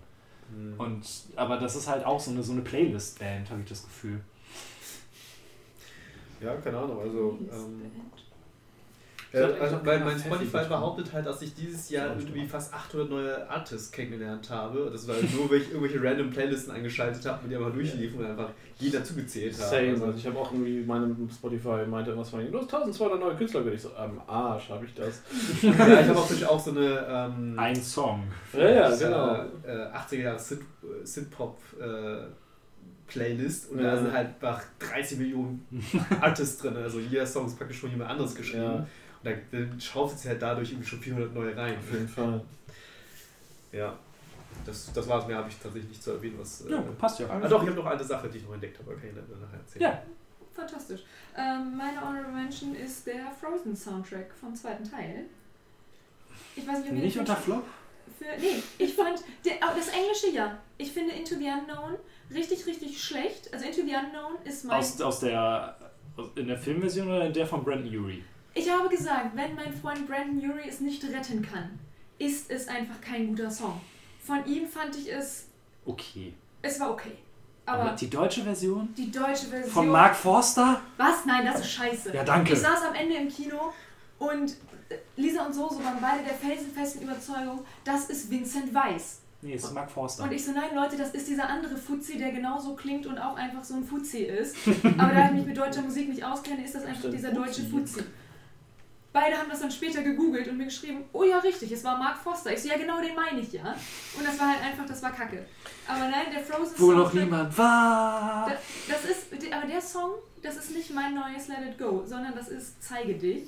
Hm. 0.50 0.74
Und, 0.78 1.04
aber 1.36 1.58
das 1.58 1.76
ist 1.76 1.88
halt 1.88 2.04
auch 2.04 2.20
so 2.20 2.30
eine, 2.30 2.42
so 2.42 2.52
eine 2.52 2.62
Playlist-Band, 2.62 3.50
habe 3.50 3.60
ich 3.60 3.68
das 3.68 3.84
Gefühl. 3.84 4.20
Ja, 6.40 6.54
keine 6.56 6.78
Ahnung, 6.78 7.00
also... 7.00 7.38
Ähm, 7.50 7.90
Also, 9.32 9.80
weil 9.84 10.00
mein 10.00 10.18
Spotify 10.18 10.64
behauptet 10.68 11.12
halt, 11.12 11.26
dass 11.26 11.42
ich 11.42 11.52
dieses 11.54 11.90
Jahr 11.90 12.16
irgendwie 12.16 12.46
fast 12.46 12.72
800 12.72 13.10
neue 13.10 13.50
Artists 13.50 13.90
kennengelernt 13.92 14.48
habe. 14.48 14.88
Das 14.90 15.06
war 15.06 15.16
nur, 15.36 15.50
weil 15.50 15.58
ich 15.58 15.70
irgendwelche 15.70 16.02
random 16.02 16.30
Playlisten 16.30 16.72
angeschaltet 16.74 17.24
habe 17.26 17.44
und 17.44 17.50
die 17.50 17.56
einfach 17.56 17.72
durchliefen 17.72 18.20
und 18.20 18.26
einfach 18.26 18.48
jeden 18.78 18.92
dazugezählt 18.98 19.52
habe. 19.60 19.68
Same. 19.68 19.90
Also, 19.90 20.04
Also 20.06 20.18
ich 20.18 20.26
habe 20.26 20.38
auch 20.38 20.50
irgendwie 20.52 20.80
meinem 20.84 21.28
Spotify 21.30 21.84
meinte 21.86 22.12
von, 22.12 22.24
du 22.50 22.58
hast 22.58 22.72
1200 22.74 23.20
neue 23.20 23.36
Künstler, 23.36 23.60
bin 23.60 23.74
ich 23.74 23.82
so, 23.82 23.94
am 23.94 24.20
Arsch 24.26 24.70
habe 24.70 24.86
ich 24.86 24.94
das. 24.94 25.20
ja, 25.62 25.70
ich 26.00 26.08
habe 26.08 26.18
auch 26.18 26.22
natürlich 26.22 26.46
auch 26.46 26.60
so 26.60 26.70
eine 26.70 27.06
ähm, 27.08 27.58
Ein 27.58 27.76
Song. 27.76 28.24
Ja, 28.54 28.68
ja, 28.70 28.94
äh, 28.94 28.98
genau. 28.98 29.34
äh, 29.66 29.96
80er 29.96 30.22
Jahre 30.22 30.38
Synth- 30.38 31.04
Synthpop 31.04 31.58
äh, 31.80 32.26
Playlist 33.06 33.70
und 33.70 33.80
Ja. 33.80 33.92
da 33.92 33.96
sind 33.96 34.12
halt 34.12 34.28
einfach 34.28 34.62
30 34.78 35.18
Millionen 35.18 35.66
Artists 36.20 36.58
drin. 36.62 36.76
Also 36.76 36.98
jeder 37.00 37.26
Song 37.26 37.46
ist 37.46 37.56
praktisch 37.58 37.78
von 37.80 37.90
jemand 37.90 38.10
anderes 38.10 38.34
geschrieben. 38.34 38.62
Ja. 38.62 38.86
Dann, 39.50 39.68
dann 39.70 39.80
schaufelt 39.80 40.18
sie 40.18 40.28
halt 40.28 40.42
dadurch 40.42 40.70
irgendwie 40.70 40.88
schon 40.88 41.00
400 41.00 41.34
neue 41.34 41.56
rein. 41.56 41.76
Auf 41.78 41.92
jeden 41.92 42.08
Fall. 42.08 42.40
Ja. 43.72 43.96
Das, 44.64 44.92
das 44.92 45.08
war 45.08 45.20
es, 45.20 45.26
mehr 45.26 45.36
habe 45.36 45.48
ich 45.48 45.56
tatsächlich 45.56 45.90
nicht 45.90 46.02
zu 46.02 46.12
erwähnen, 46.12 46.36
was. 46.38 46.62
äh, 46.66 46.70
Ja, 46.72 46.82
passt 46.98 47.20
ja. 47.20 47.28
Ah, 47.28 47.38
doch, 47.46 47.62
ich 47.62 47.68
habe 47.68 47.78
noch 47.78 47.86
eine 47.86 48.04
Sache, 48.04 48.28
die 48.28 48.38
ich 48.38 48.44
noch 48.44 48.54
entdeckt 48.54 48.78
habe, 48.78 48.90
aber 48.90 49.00
kann 49.00 49.10
ich 49.10 49.14
dann 49.14 49.40
nachher 49.40 49.58
erzählen. 49.58 49.82
Ja. 49.82 50.02
Fantastisch. 50.54 51.02
Ähm, 51.36 51.76
meine 51.76 52.00
Honorable 52.00 52.32
Mention 52.32 52.74
ist 52.74 53.06
der 53.06 53.30
Frozen 53.30 53.76
Soundtrack 53.76 54.34
vom 54.34 54.56
zweiten 54.56 54.82
Teil. 54.82 55.26
Ich 56.56 56.66
weiß 56.66 56.80
nicht, 56.80 56.90
ob 56.90 56.96
ihr 56.96 57.02
Nicht 57.04 57.18
unter 57.18 57.36
Flop? 57.36 57.64
Für, 58.18 58.24
nee, 58.40 58.60
ich 58.78 58.94
fand 58.94 59.22
der, 59.44 59.52
oh, 59.62 59.76
das 59.76 59.88
englische 59.88 60.30
ja. 60.34 60.58
Ich 60.76 60.90
finde 60.90 61.14
Into 61.14 61.36
the 61.36 61.44
Unknown 61.44 61.96
richtig, 62.34 62.66
richtig 62.66 63.00
schlecht. 63.00 63.52
Also 63.54 63.66
Into 63.66 63.82
the 63.82 63.94
Unknown 63.94 64.42
ist 64.44 64.64
mein. 64.64 64.78
Aus, 64.78 65.00
aus 65.00 65.20
der. 65.20 65.76
In 66.34 66.48
der 66.48 66.58
Filmversion 66.58 67.06
oder 67.06 67.26
in 67.26 67.32
der 67.32 67.46
von 67.46 67.62
Brandon 67.62 67.96
Urie? 67.96 68.24
Ich 68.58 68.70
habe 68.70 68.88
gesagt, 68.88 69.36
wenn 69.36 69.54
mein 69.54 69.72
Freund 69.72 70.06
Brandon 70.08 70.38
Urie 70.50 70.68
es 70.68 70.80
nicht 70.80 71.04
retten 71.04 71.42
kann, 71.42 71.78
ist 72.18 72.50
es 72.50 72.66
einfach 72.66 73.00
kein 73.00 73.28
guter 73.28 73.50
Song. 73.50 73.80
Von 74.20 74.44
ihm 74.46 74.66
fand 74.66 74.96
ich 74.96 75.12
es, 75.12 75.46
Okay. 75.86 76.34
es 76.62 76.80
war 76.80 76.90
okay. 76.90 77.12
Aber, 77.66 77.82
Aber 77.82 77.96
die 77.96 78.10
deutsche 78.10 78.42
Version? 78.42 78.92
die 78.96 79.10
deutsche 79.12 79.46
Version. 79.46 79.70
Von 79.70 79.88
Mark 79.88 80.16
Forster? 80.16 80.80
Was? 80.96 81.24
Nein, 81.26 81.46
das 81.46 81.60
ist 81.60 81.70
scheiße. 81.70 82.12
Ja, 82.14 82.24
danke. 82.24 82.54
Ich 82.54 82.58
saß 82.58 82.82
am 82.88 82.94
Ende 82.94 83.14
im 83.14 83.28
Kino 83.28 83.72
und 84.18 84.54
Lisa 85.16 85.44
und 85.46 85.52
Soso 85.54 85.82
waren 85.84 85.98
beide 86.00 86.24
der 86.24 86.34
felsenfesten 86.34 87.02
Überzeugung, 87.02 87.60
das 87.84 88.06
ist 88.06 88.30
Vincent 88.30 88.74
Weiss. 88.74 89.20
Nee, 89.40 89.54
es 89.54 89.62
ist 89.64 89.72
Mark 89.74 89.90
Forster. 89.90 90.24
Und 90.24 90.32
ich 90.32 90.44
so, 90.44 90.50
nein 90.52 90.74
Leute, 90.74 90.96
das 90.96 91.10
ist 91.10 91.28
dieser 91.28 91.48
andere 91.48 91.76
Fuzzi, 91.76 92.18
der 92.18 92.32
genauso 92.32 92.74
klingt 92.74 93.06
und 93.06 93.18
auch 93.18 93.36
einfach 93.36 93.62
so 93.62 93.74
ein 93.74 93.84
Fuzzi 93.84 94.22
ist. 94.24 94.56
Aber 94.98 95.12
da 95.12 95.26
ich 95.26 95.32
mich 95.34 95.46
mit 95.46 95.56
deutscher 95.56 95.82
Musik 95.82 96.08
nicht 96.08 96.24
auskenne, 96.24 96.64
ist 96.64 96.74
das 96.74 96.84
einfach 96.84 97.08
dieser 97.10 97.30
deutsche 97.30 97.62
Fuzzi. 97.62 98.02
Beide 99.20 99.36
haben 99.38 99.50
das 99.50 99.60
dann 99.60 99.70
später 99.70 100.02
gegoogelt 100.02 100.48
und 100.48 100.56
mir 100.58 100.64
geschrieben, 100.66 101.04
oh 101.12 101.24
ja, 101.24 101.38
richtig, 101.38 101.72
es 101.72 101.82
war 101.84 101.98
Mark 101.98 102.18
Foster. 102.18 102.52
Ich 102.52 102.62
so, 102.62 102.68
ja 102.68 102.76
genau, 102.76 103.00
den 103.00 103.14
meine 103.14 103.40
ich 103.40 103.52
ja. 103.52 103.74
Und 104.16 104.24
das 104.26 104.38
war 104.38 104.48
halt 104.50 104.62
einfach, 104.62 104.86
das 104.86 105.02
war 105.02 105.12
kacke. 105.12 105.44
Aber 105.86 106.00
nein, 106.08 106.26
der 106.32 106.40
Frozen 106.42 106.74
Wo 106.78 106.92
noch 106.92 107.12
niemand 107.12 107.56
war. 107.58 108.48
Da- 108.48 108.56
Das 108.92 109.04
ist, 109.04 109.26
aber 109.52 109.66
der 109.66 109.80
Song, 109.80 110.10
das 110.42 110.56
ist 110.56 110.70
nicht 110.74 110.94
mein 110.94 111.14
neues 111.14 111.48
Let 111.48 111.58
It 111.70 111.78
Go, 111.78 112.04
sondern 112.06 112.34
das 112.34 112.48
ist 112.48 112.82
Zeige 112.82 113.14
dich. 113.14 113.44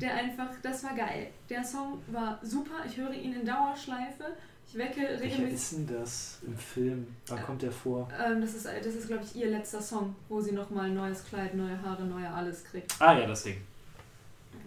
Der 0.00 0.14
einfach, 0.14 0.48
das 0.62 0.82
war 0.84 0.94
geil. 0.94 1.26
Der 1.50 1.62
Song 1.62 2.00
war 2.06 2.38
super, 2.42 2.76
ich 2.88 2.96
höre 2.96 3.12
ihn 3.12 3.34
in 3.34 3.44
Dauerschleife. 3.44 4.24
Ich 4.66 4.78
wecke 4.78 5.00
Welcher 5.00 5.20
regelmäßig. 5.24 5.54
ist 5.54 5.72
denn 5.72 5.86
das 5.98 6.38
im 6.46 6.56
Film? 6.56 7.06
Wann 7.26 7.42
kommt 7.42 7.60
der 7.62 7.72
vor? 7.72 8.08
Ähm, 8.24 8.40
das 8.40 8.54
ist, 8.54 8.66
das 8.66 8.86
ist 8.94 9.08
glaube 9.08 9.24
ich, 9.24 9.34
ihr 9.34 9.48
letzter 9.50 9.82
Song, 9.82 10.14
wo 10.28 10.40
sie 10.40 10.52
nochmal 10.52 10.86
ein 10.86 10.94
neues 10.94 11.24
Kleid, 11.24 11.54
neue 11.54 11.76
Haare, 11.82 12.04
neue 12.04 12.30
alles 12.30 12.64
kriegt. 12.64 12.94
Ah 13.00 13.18
ja, 13.18 13.26
das 13.26 13.42
Ding. 13.42 13.60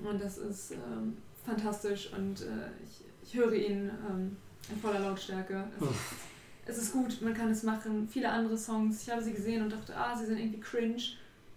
Und 0.04 0.22
das 0.22 0.38
ist 0.38 0.72
ähm, 0.72 1.18
fantastisch 1.46 2.12
und 2.18 2.42
äh, 2.42 2.70
ich, 2.84 3.06
ich 3.28 3.36
höre 3.40 3.54
ihn 3.54 3.90
ähm, 4.10 4.36
in 4.70 4.78
voller 4.82 5.00
Lautstärke. 5.00 5.64
Es, 6.66 6.78
es 6.78 6.84
ist 6.84 6.92
gut, 6.94 7.22
man 7.22 7.34
kann 7.34 7.50
es 7.52 7.64
machen. 7.64 8.08
Viele 8.12 8.30
andere 8.30 8.58
Songs, 8.58 9.04
ich 9.04 9.10
habe 9.10 9.22
sie 9.24 9.34
gesehen 9.34 9.64
und 9.64 9.72
dachte, 9.72 9.96
ah, 9.96 10.16
sie 10.16 10.26
sind 10.26 10.38
irgendwie 10.40 10.60
cringe. 10.60 11.02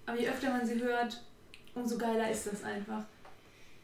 Aber 0.06 0.18
je 0.18 0.28
öfter 0.28 0.50
man 0.50 0.64
sie 0.66 0.80
hört, 0.80 1.22
umso 1.74 1.98
geiler 1.98 2.30
ist 2.30 2.46
das 2.46 2.62
einfach. 2.62 3.04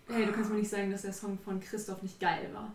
Hey, 0.08 0.26
du 0.26 0.32
kannst 0.32 0.50
mir 0.50 0.58
nicht 0.58 0.70
sagen, 0.70 0.90
dass 0.90 1.02
der 1.02 1.12
Song 1.12 1.38
von 1.38 1.60
Christoph 1.60 2.02
nicht 2.02 2.20
geil 2.20 2.48
war. 2.52 2.72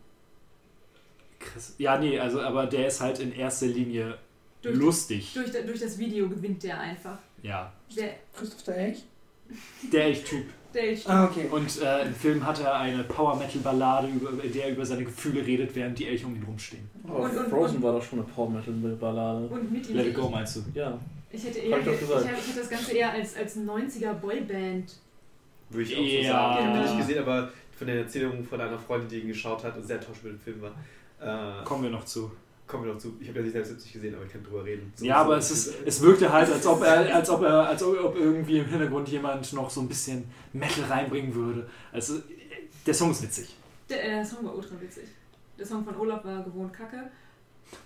Chris. 1.40 1.76
Ja, 1.78 1.98
nee, 1.98 2.20
also 2.20 2.42
aber 2.42 2.66
der 2.66 2.88
ist 2.88 3.00
halt 3.00 3.20
in 3.20 3.32
erster 3.34 3.68
Linie 3.68 4.18
Durch- 4.62 4.76
lustig. 4.76 5.34
Durch, 5.34 5.52
durch 5.52 5.80
das 5.80 5.98
Video 5.98 6.28
gewinnt 6.28 6.64
der 6.64 6.80
einfach. 6.80 7.20
Ja. 7.44 7.72
Der, 7.96 8.16
Christoph 8.36 8.64
der 8.64 8.78
Elch? 8.78 9.04
Der 9.94 10.08
echt 10.08 10.34
Ah, 11.08 11.26
okay. 11.26 11.48
Und 11.50 11.82
äh, 11.82 12.04
im 12.06 12.14
Film 12.14 12.46
hat 12.46 12.60
er 12.62 12.76
eine 12.80 13.04
Power-Metal-Ballade, 13.04 14.08
über- 14.08 14.44
in 14.44 14.54
der 14.54 14.66
er 14.66 14.72
über 14.72 14.86
seine 14.86 15.06
Gefühle 15.06 15.46
redet, 15.46 15.76
während 15.76 15.98
die 16.00 16.08
Elche 16.08 16.26
um 16.26 16.36
ihn 16.36 16.44
rumstehen. 16.44 16.90
Aber 17.08 17.20
Und- 17.20 17.38
und- 17.38 17.50
Frozen 17.50 17.78
und- 17.78 17.84
war 17.84 17.94
doch 17.94 18.04
schon 18.04 18.20
eine 18.20 18.28
Power 18.28 18.50
Metal 18.50 18.74
Ballade. 19.00 19.48
und 19.48 19.72
mit 19.72 19.90
ihm. 19.90 19.96
Let 19.96 20.08
it 20.08 20.16
go, 20.16 20.30
meinst 20.30 20.56
du? 20.58 20.64
Ja. 20.74 20.98
Ich 21.30 21.44
hätte 21.44 21.60
eher 21.60 21.80
ich 21.80 21.86
ich, 21.88 21.92
ich 21.94 22.00
hätte 22.00 22.60
das 22.60 22.70
Ganze 22.70 22.92
eher 22.94 23.12
als, 23.12 23.36
als 23.36 23.58
90er 23.58 24.14
Boyband. 24.14 24.94
Würde 25.70 25.84
ich 25.92 25.98
auch 25.98 26.02
Ja. 26.02 26.22
so 26.22 26.28
sagen. 26.30 26.58
Ich 26.60 26.66
habe 26.66 26.78
den 26.78 26.84
nicht 26.84 26.98
gesehen, 27.08 27.24
aber 27.24 27.50
von 27.78 27.88
der 27.88 27.96
Erzählung 27.98 28.44
von 28.46 28.62
einer 28.62 28.80
Freundin, 28.80 29.10
die 29.10 29.20
ihn 29.20 29.28
geschaut 29.28 29.64
hat 29.64 29.76
und 29.78 29.86
sehr 29.86 29.98
enttäuscht 29.98 30.24
mit 30.24 30.34
dem 30.34 30.40
Film 30.40 30.62
war. 30.62 30.72
Äh, 31.62 31.64
Kommen 31.66 31.84
wir 31.84 31.90
noch 31.90 32.06
zu. 32.06 32.32
Kommen 32.68 32.86
wir 32.86 32.94
noch 32.94 33.00
zu. 33.00 33.16
Ich 33.20 33.28
habe 33.30 33.40
ja 33.40 33.46
nicht 33.46 33.54
selbst 33.54 33.72
nicht 33.74 33.94
gesehen, 33.94 34.14
aber 34.16 34.26
ich 34.26 34.32
kann 34.32 34.44
drüber 34.44 34.64
reden. 34.66 34.92
So- 34.96 35.06
Ja, 35.06 35.16
so- 35.20 35.22
aber 35.26 35.38
es, 35.38 35.52
ist, 35.52 35.74
es 35.86 36.02
wirkte 36.02 36.32
halt, 36.32 36.52
als 36.52 36.66
ob, 36.68 36.82
er, 36.84 37.16
als, 37.16 37.30
ob 37.30 37.42
er, 37.44 37.68
als 37.68 37.82
ob 37.84 38.16
irgendwie 38.16 38.60
im 38.60 38.66
Hintergrund 38.66 39.08
jemand 39.10 39.52
noch 39.54 39.70
so 39.70 39.82
ein 39.82 39.88
bisschen 39.88 40.30
Metal 40.54 40.84
reinbringen 40.86 41.34
würde. 41.34 41.70
Also, 41.92 42.22
der 42.86 42.94
Song 42.94 43.12
ist 43.12 43.24
witzig. 43.24 43.56
Der, 43.90 44.04
äh, 44.04 44.10
der 44.16 44.26
Song 44.26 44.44
war 44.46 44.56
ultra 44.56 44.80
witzig. 44.82 45.06
Der 45.58 45.66
Song 45.66 45.84
von 45.84 45.96
Olaf 45.98 46.24
war 46.26 46.44
gewohnt 46.44 46.74
kacke. 46.74 47.10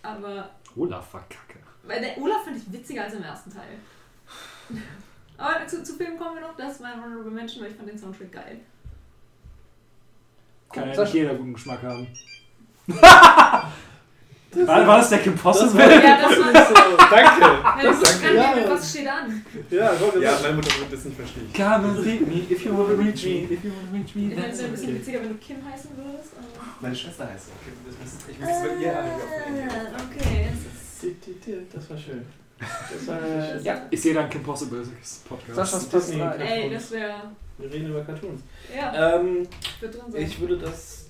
Aber 0.03 0.49
Olaf 0.75 1.13
war 1.13 1.21
kacke. 1.29 1.59
weil 1.83 2.01
der 2.01 2.17
Olaf 2.17 2.43
fand 2.43 2.57
ich 2.57 2.71
witziger 2.71 3.03
als 3.03 3.13
im 3.13 3.23
ersten 3.23 3.51
Teil. 3.51 3.77
Aber 5.37 5.65
zu, 5.67 5.83
zu 5.83 5.93
Filmen 5.95 6.17
kommen 6.19 6.35
wir 6.35 6.41
noch. 6.41 6.55
Das 6.55 6.73
ist 6.73 6.81
mein 6.81 7.03
Honorable 7.03 7.31
Mention, 7.31 7.63
weil 7.63 7.71
ich 7.71 7.77
fand 7.77 7.89
den 7.89 7.97
Soundtrack 7.97 8.31
geil. 8.31 8.59
Kann 10.71 10.89
ja 10.89 11.01
nicht 11.01 11.13
jeder 11.13 11.35
guten 11.35 11.53
Geschmack 11.53 11.81
haben. 11.83 12.07
war, 14.53 14.87
war 14.87 14.97
das 14.97 15.09
der 15.09 15.19
Kim 15.19 15.35
Possible? 15.35 15.79
Ja, 15.81 16.17
das 16.21 16.39
war. 16.39 16.65
So, 16.67 16.97
danke. 16.97 17.41
Ja, 17.41 17.77
du 17.81 17.87
musst 17.87 18.05
danke. 18.23 18.41
angeben, 18.41 18.65
Ja. 18.67 18.71
was 18.75 18.89
steht 18.89 19.07
an. 19.07 19.45
Ja, 19.69 19.93
Gott, 19.93 20.21
Ja, 20.21 20.37
meine 20.41 20.55
Mutter 20.55 20.79
wird 20.79 20.93
das 20.93 21.05
nicht 21.05 21.17
verstehen. 21.17 21.49
Come 21.55 21.65
and 21.89 22.05
read 22.05 22.27
me 22.27 22.43
if 22.49 22.65
you 22.65 22.71
wanna 22.77 22.93
reach 23.01 23.23
me. 23.23 23.43
If 23.53 23.63
you 23.63 23.71
wanna 23.71 23.97
reach 23.97 24.15
me, 24.15 24.31
Ich 24.31 24.35
meine, 24.37 24.51
es 24.51 24.57
wäre 24.59 24.67
ein 24.67 24.71
bisschen 24.71 24.89
okay. 24.89 24.95
witziger, 24.99 25.19
wenn 25.21 25.29
du 25.29 25.35
Kim 25.35 25.57
heißen 25.65 25.89
würdest. 25.95 26.29
Aber 26.37 26.65
Meine 26.81 26.95
Schwester 26.95 27.27
heißt 27.29 27.45
so. 27.47 27.51
Okay, 27.61 27.71
das 27.85 27.95
müsst- 27.99 28.29
Ich 28.29 28.39
muss 28.39 28.49
es 28.49 28.61
mit 28.73 28.81
ihr 28.81 28.97
alle 28.97 29.09
Ah, 29.09 30.01
okay, 30.09 30.47
das 30.49 31.03
ist. 31.03 31.75
Das 31.75 31.89
war 31.89 31.97
schön. 31.97 32.25
Das 32.59 33.07
war 33.07 33.19
schön. 33.55 33.63
Ja. 33.63 33.81
Ich 33.89 34.01
sehe 34.01 34.13
dann 34.13 34.29
Kim 34.29 34.43
Possible 34.43 34.83
Podcast. 35.27 35.55
Saschas 35.55 35.89
Disney. 35.89 36.17
3. 36.19 36.35
Ey, 36.37 36.69
das 36.73 36.91
wäre. 36.91 37.13
Wir 37.57 37.71
reden 37.71 37.89
über 37.89 38.01
Cartoons. 38.03 38.41
Ja, 38.75 39.15
Ähm, 39.15 39.47
wird 39.79 39.93
drin 39.93 40.11
sein. 40.11 40.21
ich 40.21 40.39
würde 40.39 40.57
das. 40.57 41.05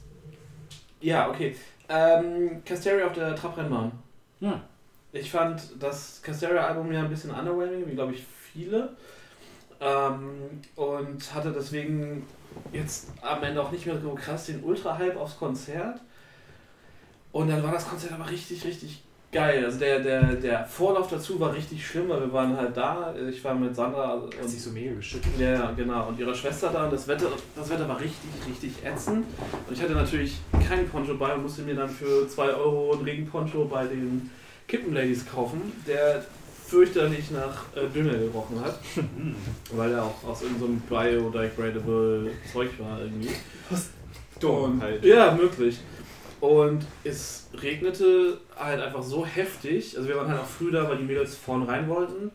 Ja, 1.02 1.30
okay. 1.30 1.56
Ähm, 1.94 2.64
Casteria 2.64 3.08
auf 3.08 3.14
der 3.14 3.36
Trabrennbahn. 3.36 3.92
Ja. 4.40 4.61
Ich 5.11 5.30
fand 5.30 5.61
das 5.78 6.22
Casteria-Album 6.22 6.92
ja 6.92 7.02
ein 7.02 7.10
bisschen 7.10 7.32
underwhelming, 7.32 7.86
wie 7.86 7.95
glaube 7.95 8.14
ich 8.14 8.24
viele. 8.24 8.95
Ähm, 9.82 10.61
und 10.76 11.34
hatte 11.34 11.52
deswegen 11.52 12.26
jetzt 12.72 13.10
am 13.22 13.44
Ende 13.44 13.61
auch 13.61 13.72
nicht 13.72 13.86
mehr 13.86 14.00
so 14.00 14.14
krass 14.14 14.45
den 14.45 14.64
Ultra-Hype 14.64 15.18
aufs 15.18 15.38
Konzert. 15.38 16.00
Und 17.34 17.50
dann 17.50 17.61
war 17.61 17.74
das 17.74 17.90
Konzert 17.90 18.14
aber 18.14 18.30
richtig, 18.30 18.64
richtig 18.64 19.03
geil. 19.32 19.66
Also 19.66 19.80
der, 19.80 20.00
der, 20.00 20.35
der 20.35 20.66
Vorlauf 20.66 21.10
dazu 21.10 21.40
war 21.40 21.53
richtig 21.53 21.85
schlimm, 21.85 22.10
weil 22.10 22.22
wir 22.22 22.34
waren 22.34 22.56
halt 22.56 22.76
da. 22.76 23.14
Ich 23.30 23.43
war 23.43 23.56
mit 23.56 23.76
Sandra 23.76 24.14
und 24.16 24.38
Hat 24.38 24.50
sich 24.50 24.61
so 24.61 24.72
mega 24.72 24.93
geschüttet. 24.93 25.32
ja, 25.40 25.51
ja, 25.51 25.72
genau. 25.72 26.08
Und 26.10 26.19
ihrer 26.19 26.34
Schwester 26.34 26.69
da. 26.72 26.85
Und 26.85 26.93
das 26.93 27.08
Wetter, 27.08 27.27
das 27.56 27.69
Wetter 27.69 27.88
war 27.88 28.00
richtig, 28.00 28.30
richtig 28.48 28.85
ätzend. 28.85 29.26
Und 29.68 29.74
ich 29.74 29.82
hatte 29.82 29.93
natürlich 29.93 30.38
keinen 30.68 30.88
Poncho 30.90 31.16
bei 31.16 31.34
und 31.34 31.43
musste 31.43 31.61
mir 31.61 31.76
dann 31.76 31.90
für 31.90 32.27
2 32.27 32.53
Euro 32.53 32.93
einen 32.93 33.03
Regenponcho 33.03 33.66
bei 33.66 33.85
den 33.85 34.30
Kippenladies 34.68 35.26
kaufen, 35.26 35.61
der 35.88 36.24
fürchterlich 36.68 37.32
nach 37.32 37.66
äh, 37.76 37.88
Dümmel 37.93 38.30
gerochen 38.32 38.61
hat. 38.64 38.80
weil 39.76 39.92
er 39.92 40.03
auch 40.03 40.24
aus 40.24 40.42
irgendeinem 40.42 40.80
biodegradable 40.82 42.32
Zeug 42.51 42.69
war 42.80 43.00
irgendwie. 43.01 43.30
Dumm 44.40 44.82
halt. 44.82 45.03
Ja, 45.06 45.32
möglich. 45.32 45.80
Und 46.42 46.86
es 47.03 47.50
regnete 47.53 48.40
halt 48.58 48.82
einfach 48.82 49.03
so 49.03 49.26
heftig. 49.26 49.95
Also 49.95 50.10
wir 50.10 50.18
waren 50.18 50.28
halt 50.28 50.42
auch 50.42 50.45
früh 50.45 50.72
da, 50.72 50.90
weil 50.90 50.98
die 50.98 51.03
Mädels 51.03 51.36
vorn 51.36 51.64
rein 51.64 51.88
wollten. 51.88 52.32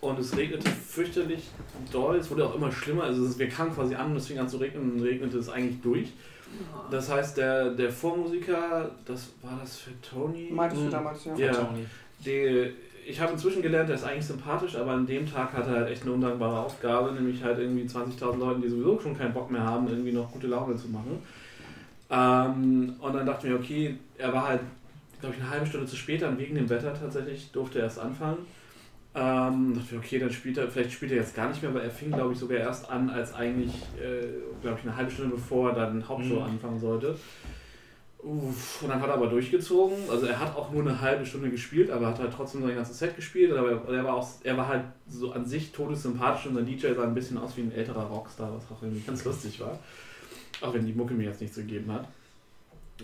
Und 0.00 0.18
es 0.18 0.36
regnete 0.36 0.68
fürchterlich 0.68 1.44
doll. 1.90 2.16
Es 2.16 2.30
wurde 2.30 2.44
auch 2.44 2.56
immer 2.56 2.70
schlimmer. 2.70 3.04
Also 3.04 3.38
wir 3.38 3.48
kamen 3.48 3.72
quasi 3.72 3.94
an 3.94 4.10
und 4.10 4.16
es 4.16 4.26
fing 4.26 4.38
an 4.38 4.48
zu 4.48 4.56
regnen 4.56 4.92
und 4.92 5.02
regnete 5.02 5.38
es 5.38 5.48
eigentlich 5.48 5.80
durch. 5.80 6.08
Das 6.90 7.10
heißt, 7.10 7.36
der, 7.36 7.70
der 7.70 7.90
Vormusiker, 7.90 8.90
das 9.04 9.32
war 9.42 9.58
das 9.60 9.78
für 9.78 9.90
Tony? 10.02 10.50
Meintest 10.52 10.82
du 10.82 10.90
damals, 10.90 11.24
ja? 11.24 11.36
Ja. 11.36 11.52
Tony. 11.52 11.86
Die, 12.24 12.72
ich 13.06 13.20
habe 13.20 13.32
inzwischen 13.32 13.62
gelernt, 13.62 13.88
er 13.88 13.96
ist 13.96 14.04
eigentlich 14.04 14.26
sympathisch, 14.26 14.76
aber 14.76 14.92
an 14.92 15.06
dem 15.06 15.30
Tag 15.30 15.52
hat 15.52 15.66
er 15.66 15.74
halt 15.74 15.90
echt 15.90 16.02
eine 16.02 16.12
undankbare 16.12 16.58
Aufgabe, 16.60 17.12
nämlich 17.12 17.42
halt 17.42 17.58
irgendwie 17.58 17.84
20.000 17.84 18.38
Leuten, 18.38 18.62
die 18.62 18.68
sowieso 18.68 19.00
schon 19.00 19.16
keinen 19.16 19.32
Bock 19.32 19.50
mehr 19.50 19.62
haben, 19.62 19.88
irgendwie 19.88 20.12
noch 20.12 20.30
gute 20.30 20.46
Laune 20.46 20.76
zu 20.76 20.88
machen. 20.88 21.22
Ähm, 22.10 22.94
und 23.00 23.12
dann 23.14 23.26
dachte 23.26 23.46
ich 23.46 23.52
mir, 23.52 23.58
okay, 23.58 23.98
er 24.18 24.32
war 24.32 24.48
halt, 24.48 24.60
glaube 25.20 25.34
ich, 25.34 25.40
eine 25.40 25.50
halbe 25.50 25.66
Stunde 25.66 25.86
zu 25.86 25.96
spät, 25.96 26.22
dann 26.22 26.38
wegen 26.38 26.54
dem 26.54 26.68
Wetter 26.68 26.92
tatsächlich, 26.94 27.50
durfte 27.52 27.78
er 27.78 27.84
erst 27.84 27.98
anfangen. 27.98 28.38
Ähm, 29.16 29.74
dachte 29.74 29.88
ich, 29.92 29.98
okay, 29.98 30.18
dann 30.18 30.30
spielt 30.30 30.58
er, 30.58 30.68
vielleicht 30.68 30.92
spielt 30.92 31.12
er 31.12 31.18
jetzt 31.18 31.36
gar 31.36 31.48
nicht 31.48 31.62
mehr, 31.62 31.72
weil 31.72 31.82
er 31.82 31.90
fing, 31.90 32.10
glaube 32.10 32.32
ich, 32.32 32.38
sogar 32.38 32.58
erst 32.58 32.90
an, 32.90 33.08
als 33.10 33.32
eigentlich, 33.32 33.72
äh, 34.02 34.26
glaube 34.60 34.78
ich, 34.80 34.86
eine 34.86 34.96
halbe 34.96 35.10
Stunde 35.10 35.36
bevor 35.36 35.70
er 35.70 35.76
dann 35.76 36.08
Hauptshow 36.08 36.34
Mhm. 36.40 36.42
anfangen 36.42 36.80
sollte. 36.80 37.16
Uff, 38.18 38.82
und 38.82 38.88
dann 38.88 39.00
hat 39.02 39.08
er 39.08 39.14
aber 39.14 39.26
durchgezogen. 39.26 39.96
Also 40.10 40.24
er 40.26 40.40
hat 40.40 40.56
auch 40.56 40.72
nur 40.72 40.80
eine 40.80 40.98
halbe 40.98 41.26
Stunde 41.26 41.50
gespielt, 41.50 41.90
aber 41.90 42.06
hat 42.06 42.18
halt 42.18 42.32
trotzdem 42.32 42.62
sein 42.62 42.74
ganzes 42.74 42.98
Set 42.98 43.14
gespielt. 43.16 43.52
Aber 43.52 43.70
er 43.92 44.04
war 44.04 44.14
auch, 44.14 44.26
er 44.42 44.56
war 44.56 44.66
halt 44.66 44.84
so 45.06 45.32
an 45.32 45.44
sich 45.44 45.72
todessympathisch 45.72 46.46
und 46.46 46.54
sein 46.54 46.64
DJ 46.64 46.94
sah 46.94 47.02
ein 47.02 47.14
bisschen 47.14 47.36
aus 47.36 47.54
wie 47.58 47.60
ein 47.60 47.72
älterer 47.72 48.04
Rockstar, 48.04 48.50
was 48.56 48.64
auch 48.74 48.82
irgendwie 48.82 49.02
ganz 49.06 49.24
lustig 49.26 49.60
war. 49.60 49.78
Auch 50.64 50.74
wenn 50.74 50.86
die 50.86 50.92
Mucke 50.92 51.14
mir 51.14 51.24
jetzt 51.24 51.40
nichts 51.40 51.56
gegeben 51.56 51.92
hat. 51.92 52.08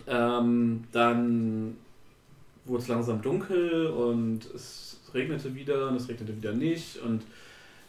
Ähm, 0.07 0.85
dann 0.91 1.77
wurde 2.65 2.81
es 2.83 2.87
langsam 2.87 3.21
dunkel 3.21 3.87
und 3.87 4.45
es 4.53 4.99
regnete 5.13 5.53
wieder 5.53 5.89
und 5.89 5.95
es 5.95 6.07
regnete 6.07 6.35
wieder 6.35 6.53
nicht 6.53 6.97
und 6.97 7.23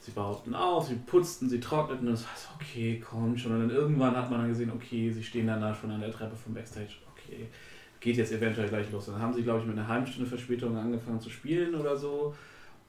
sie 0.01 0.10
bauten 0.10 0.55
auf, 0.55 0.89
sie 0.89 0.97
putzten, 0.97 1.49
sie 1.49 1.60
trockneten 1.60 2.09
und 2.09 2.15
es 2.15 2.25
war 2.25 2.36
so, 2.36 2.49
okay, 2.57 3.02
komm 3.09 3.39
schon. 3.39 3.52
Und 3.52 3.60
dann 3.60 3.70
irgendwann 3.70 4.17
hat 4.17 4.31
man 4.31 4.41
dann 4.41 4.49
gesehen, 4.49 4.73
okay, 4.75 5.10
sie 5.10 5.23
stehen 5.23 5.47
dann 5.47 5.60
da 5.60 5.75
schon 5.75 5.91
an 5.91 6.01
der 6.01 6.10
Treppe 6.10 6.34
vom 6.34 6.55
Backstage, 6.55 6.94
okay, 7.12 7.47
geht 8.01 8.17
jetzt 8.17 8.33
eventuell 8.33 8.68
gleich 8.68 8.91
los. 8.91 9.07
Dann 9.07 9.20
haben 9.20 9.33
sie, 9.33 9.42
glaube 9.42 9.60
ich, 9.60 9.67
mit 9.67 9.78
einer 9.78 9.86
halben 9.86 10.07
Stunde 10.07 10.28
Verspätung 10.28 10.76
angefangen 10.76 11.20
zu 11.20 11.31
spielen 11.31 11.75
oder 11.75 11.97
so. 11.97 12.34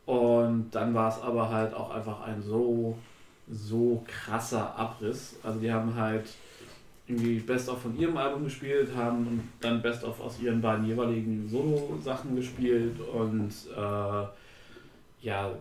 Und 0.06 0.72
dann 0.72 0.94
war 0.94 1.10
es 1.10 1.22
aber 1.22 1.50
halt 1.50 1.74
auch 1.74 1.92
einfach 1.92 2.22
ein 2.22 2.42
so, 2.42 2.98
so 3.50 4.04
krasser 4.08 4.76
Abriss. 4.76 5.36
Also 5.44 5.60
die 5.60 5.72
haben 5.72 5.96
halt 5.96 6.28
irgendwie 7.08 7.40
Best-of 7.40 7.82
von 7.82 7.98
ihrem 7.98 8.16
Album 8.18 8.46
gespielt, 8.46 8.90
haben 8.96 9.50
dann 9.60 9.82
Best-of 9.82 10.22
aus 10.22 10.40
ihren 10.40 10.62
beiden 10.62 10.86
jeweiligen 10.86 11.48
Solo-Sachen 11.50 12.36
gespielt 12.36 12.96
und 13.00 13.52
äh, 13.76 14.26
ja, 15.26 15.52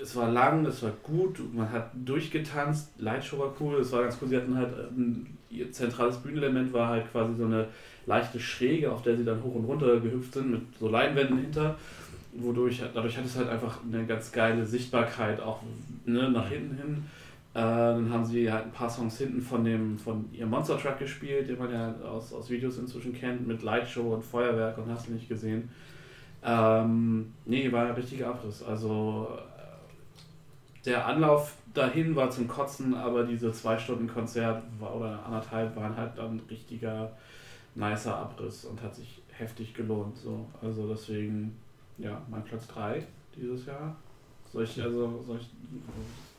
es 0.00 0.14
war 0.16 0.30
lang, 0.30 0.64
es 0.66 0.82
war 0.82 0.92
gut, 1.02 1.38
man 1.54 1.70
hat 1.70 1.90
durchgetanzt, 1.94 2.90
Lightshow 2.98 3.38
war 3.38 3.54
cool, 3.60 3.80
es 3.80 3.92
war 3.92 4.02
ganz 4.02 4.18
cool, 4.20 4.28
sie 4.28 4.36
hatten 4.36 4.56
halt 4.56 4.72
ein, 4.90 5.36
ihr 5.50 5.70
zentrales 5.72 6.16
Bühnenelement 6.18 6.72
war 6.72 6.88
halt 6.88 7.10
quasi 7.10 7.34
so 7.36 7.44
eine 7.44 7.68
leichte 8.06 8.38
Schräge, 8.40 8.90
auf 8.90 9.02
der 9.02 9.16
sie 9.16 9.24
dann 9.24 9.42
hoch 9.42 9.54
und 9.54 9.64
runter 9.64 10.00
gehüpft 10.00 10.34
sind, 10.34 10.50
mit 10.50 10.62
so 10.78 10.88
Leinwänden 10.88 11.38
hinter, 11.38 11.76
wodurch, 12.34 12.82
dadurch 12.92 13.16
hat 13.16 13.24
es 13.24 13.36
halt 13.36 13.48
einfach 13.48 13.78
eine 13.84 14.04
ganz 14.06 14.30
geile 14.32 14.64
Sichtbarkeit 14.64 15.40
auch 15.40 15.60
ne, 16.04 16.30
nach 16.30 16.48
hinten 16.48 16.76
hin. 16.76 17.04
Dann 17.54 18.10
haben 18.12 18.24
sie 18.24 18.50
halt 18.50 18.64
ein 18.64 18.72
paar 18.72 18.90
Songs 18.90 19.16
hinten 19.16 19.40
von 19.40 19.64
dem 19.64 19.96
von 19.96 20.28
ihrem 20.32 20.50
Monster 20.50 20.76
Truck 20.76 20.98
gespielt, 20.98 21.48
den 21.48 21.56
man 21.56 21.70
ja 21.70 21.94
aus, 22.04 22.32
aus 22.32 22.50
Videos 22.50 22.78
inzwischen 22.78 23.14
kennt, 23.14 23.46
mit 23.46 23.62
Lightshow 23.62 24.12
und 24.12 24.24
Feuerwerk 24.24 24.76
und 24.76 24.90
hast 24.90 25.06
du 25.06 25.12
nicht 25.12 25.28
gesehen. 25.28 25.70
Ähm, 26.42 27.32
nee, 27.46 27.70
war 27.70 27.86
ein 27.86 27.92
richtiger 27.92 28.30
Abriss. 28.30 28.60
Also 28.62 29.28
äh, 29.36 30.84
der 30.84 31.06
Anlauf 31.06 31.54
dahin 31.72 32.16
war 32.16 32.28
zum 32.28 32.48
Kotzen, 32.48 32.92
aber 32.92 33.22
diese 33.22 33.52
zwei 33.52 33.78
Stunden 33.78 34.08
Konzert 34.08 34.64
war, 34.80 34.96
oder 34.96 35.24
anderthalb 35.24 35.76
waren 35.76 35.96
halt 35.96 36.18
dann 36.18 36.40
richtiger 36.50 37.12
nicer 37.76 38.16
Abriss 38.16 38.64
und 38.64 38.82
hat 38.82 38.96
sich 38.96 39.22
heftig 39.30 39.74
gelohnt. 39.74 40.16
So. 40.18 40.44
Also 40.60 40.88
deswegen, 40.88 41.56
ja, 41.98 42.20
mein 42.28 42.42
Platz 42.44 42.66
3 42.66 43.06
dieses 43.36 43.66
Jahr. 43.66 43.94
Soll 44.52 44.64
ich 44.64 44.82
also, 44.82 45.22
soll 45.24 45.38
ich 45.38 45.48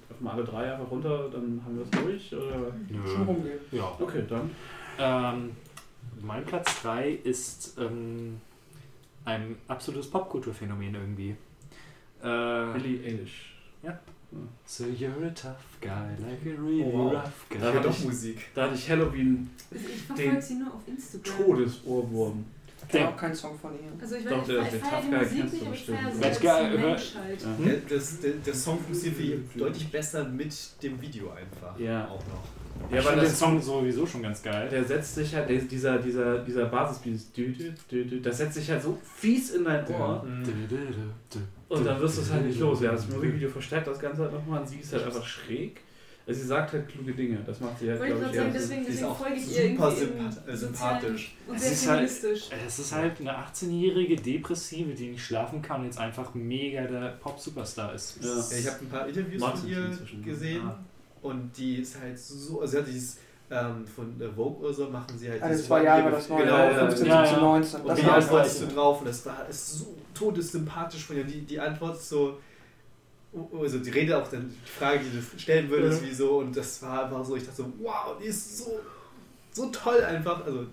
öffnen 0.10 0.24
wir 0.30 0.34
alle 0.34 0.44
drei 0.44 0.72
einfach 0.74 0.90
runter, 0.92 1.30
dann 1.32 1.62
haben 1.66 1.78
wir 1.78 1.84
es 1.84 1.92
durch? 1.92 2.34
Oder? 2.36 2.74
Schon 3.08 3.24
rumgehen. 3.24 3.60
Ja. 3.72 3.96
Okay, 4.00 4.24
dann. 4.30 4.52
Ähm, 4.98 5.52
mein 6.22 6.46
Platz 6.46 6.82
3 6.84 7.10
ist 7.24 7.78
ähm, 7.80 8.40
ein 9.26 9.56
absolutes 9.68 10.10
Popkulturphänomen 10.10 10.96
irgendwie. 10.96 11.36
Äh, 12.22 12.74
Billie 12.74 13.04
Eilish. 13.06 13.52
so 14.66 14.86
you're 14.86 15.26
a 15.26 15.30
tough 15.32 15.80
guy, 15.82 15.90
like 16.20 16.42
a 16.46 16.62
really 16.62 16.84
Oh, 16.84 16.92
wow. 16.94 17.14
rough 17.14 17.46
guy. 17.50 17.60
Da 17.60 17.74
Ja, 17.74 17.80
doch 17.82 17.92
ich- 17.92 18.06
Musik. 18.06 18.38
Da 18.56 18.64
hatte 18.64 18.76
ich 18.76 18.90
Halloween 18.90 19.50
Ich 19.72 19.82
Den 19.82 19.90
verfolge 20.18 20.42
sie 20.42 20.56
nur 20.56 20.74
auf 20.74 20.88
Instagram. 20.88 21.46
Todesohrwurm. 21.46 22.46
Ich 22.88 22.92
kenne 22.92 23.10
auch 23.10 23.18
keinen 23.18 23.36
Song 23.36 23.58
von 23.60 23.72
ihr. 23.74 23.80
Also 24.02 24.16
ich 24.16 24.26
Doch, 24.26 24.40
weiß, 24.40 24.48
der- 24.48 24.62
ich 24.64 24.70
der 24.70 24.80
feiere 24.80 25.02
Musik 25.02 25.38
kennst 25.38 25.54
nicht, 25.54 25.62
du 25.62 25.66
aber 25.68 25.76
ich 25.76 25.86
bestimmt. 25.88 25.98
feiere 26.46 26.70
hör- 26.70 26.90
Mensch 26.90 27.16
halt. 27.16 27.46
Der, 27.90 27.98
das, 27.98 28.20
der, 28.20 28.32
der 28.46 28.54
Song 28.54 28.80
funktioniert 28.80 29.40
deutlich 29.56 29.92
besser 29.92 30.24
mit 30.26 30.54
dem 30.84 31.02
Video 31.02 31.32
einfach. 31.32 31.80
Ja. 31.80 32.06
Auch 32.08 32.20
noch. 32.28 32.92
Ja, 32.92 33.02
den 33.02 33.20
das, 33.22 33.40
Song 33.40 33.62
sowieso 33.62 34.06
schon 34.06 34.22
ganz 34.22 34.44
geil. 34.44 34.68
der 34.70 34.84
setzt 34.84 35.16
sich 35.16 35.34
halt, 35.34 35.50
der, 35.50 35.60
dieser, 35.60 35.98
dieser, 35.98 36.40
dieser 36.40 36.66
Bassbeat, 36.66 37.14
dieses 37.36 38.22
das 38.22 38.38
setzt 38.38 38.56
sich 38.56 38.70
halt 38.70 38.84
so 38.84 38.98
fies 39.16 39.52
in 39.52 39.64
dein 39.64 39.88
Ohr. 39.88 40.26
Und 41.70 41.86
dann 41.86 42.00
wirst 42.00 42.18
du 42.18 42.22
es 42.22 42.32
halt 42.32 42.46
nicht 42.46 42.60
los. 42.60 42.82
Ja, 42.82 42.92
das 42.92 43.08
Musikvideo 43.08 43.50
verstärkt 43.50 43.88
das 43.88 43.98
Ganze 44.00 44.24
halt 44.24 44.34
nochmal 44.34 44.62
und 44.62 44.68
sie 44.68 44.80
ist 44.80 44.94
halt 44.94 45.06
einfach 45.06 45.26
schräg. 45.26 45.82
Also 46.28 46.42
sie 46.42 46.48
sagt 46.48 46.74
halt 46.74 46.88
kluge 46.88 47.14
Dinge. 47.14 47.38
Das 47.46 47.60
macht 47.60 47.78
sie 47.80 47.90
halt, 47.90 48.00
Wollte 48.00 48.16
glaube 48.16 48.30
ich, 48.32 48.36
sagen, 48.38 48.48
eher. 48.48 48.54
deswegen, 48.54 48.86
deswegen 48.88 49.06
auch 49.06 49.18
folge 49.18 49.36
ich 49.36 49.48
ihr 49.58 49.70
super 49.70 49.92
irgendwie 49.92 50.06
sympa- 50.24 50.48
im 50.48 50.54
äh, 50.54 50.58
sympathisch. 50.58 51.36
Und 51.48 51.56
Es 51.56 51.62
sehr 51.62 51.72
ist 51.72 51.88
halt- 51.88 52.10
feministisch. 52.10 52.50
Es 52.68 52.80
ist 52.80 52.92
halt 52.94 53.20
eine 53.20 53.32
18-jährige 53.38 54.16
Depressive, 54.16 54.94
die 54.96 55.08
nicht 55.12 55.24
schlafen 55.24 55.62
kann 55.62 55.82
und 55.82 55.86
jetzt 55.86 56.00
einfach 56.00 56.34
mega 56.34 56.82
der 56.88 57.10
Pop-Superstar 57.22 57.94
ist. 57.94 58.18
Ja. 58.22 58.28
Ja, 58.30 58.58
ich 58.58 58.68
habe 58.68 58.78
ein 58.82 58.90
paar 58.90 59.08
Interviews 59.08 59.40
Macht 59.42 59.58
von 59.60 59.70
ihr 59.70 59.98
gesehen 60.24 60.66
Ah. 60.66 60.80
und 61.22 61.52
die 61.58 61.76
ist 61.82 62.00
halt 62.00 62.18
so, 62.18 62.60
also 62.62 62.72
sie 62.72 62.78
hat 62.80 62.88
dieses 62.88 63.18
ähm, 63.52 63.86
von 63.86 64.20
äh, 64.20 64.28
Vogue 64.28 64.58
oder 64.66 64.74
so 64.74 64.90
machen 64.90 65.20
sie 65.20 65.30
halt 65.30 65.44
Alle 65.44 65.52
dieses 65.54 65.68
zwei 65.68 65.84
Jahre 65.84 66.10
das 66.10 66.28
neue 66.28 66.46
genau, 66.46 66.58
Jahr, 66.58 66.72
ja, 66.72 66.78
15, 66.88 67.06
ja, 67.06 67.20
17, 67.28 67.36
ja. 67.38 67.44
19. 67.44 67.82
Und 67.82 67.88
Das 67.88 67.98
wie 68.00 68.06
war 68.08 68.16
das 68.16 68.24
antwortest 68.26 68.56
du 68.56 68.60
Gleiche. 68.62 68.76
drauf? 68.76 69.00
Und 69.02 69.08
das 69.08 69.26
war 69.28 69.48
ist 69.48 69.78
so 69.78 69.94
todessympathisch 70.16 71.06
von 71.06 71.18
ihr. 71.18 71.24
Die, 71.24 71.42
die 71.42 71.60
Antwort 71.60 71.96
ist 71.98 72.10
so, 72.10 72.40
also 73.60 73.80
die 73.80 73.90
Rede 73.90 74.18
auch 74.18 74.28
dann, 74.30 74.50
die 74.50 74.70
Frage, 74.70 75.00
die 75.00 75.10
du 75.18 75.40
stellen 75.40 75.70
würdest, 75.70 76.02
Ja. 76.02 76.08
wie 76.10 76.14
so, 76.14 76.38
und 76.40 76.56
das 76.56 76.82
war 76.82 77.06
einfach 77.06 77.24
so, 77.26 77.36
ich 77.36 77.44
dachte 77.44 77.58
so, 77.64 77.74
wow, 77.80 78.18
die 78.22 78.26
ist 78.28 78.58
so, 78.60 78.80
so 79.52 79.70
toll 79.72 80.04
einfach. 80.04 80.46
Also, 80.46 80.66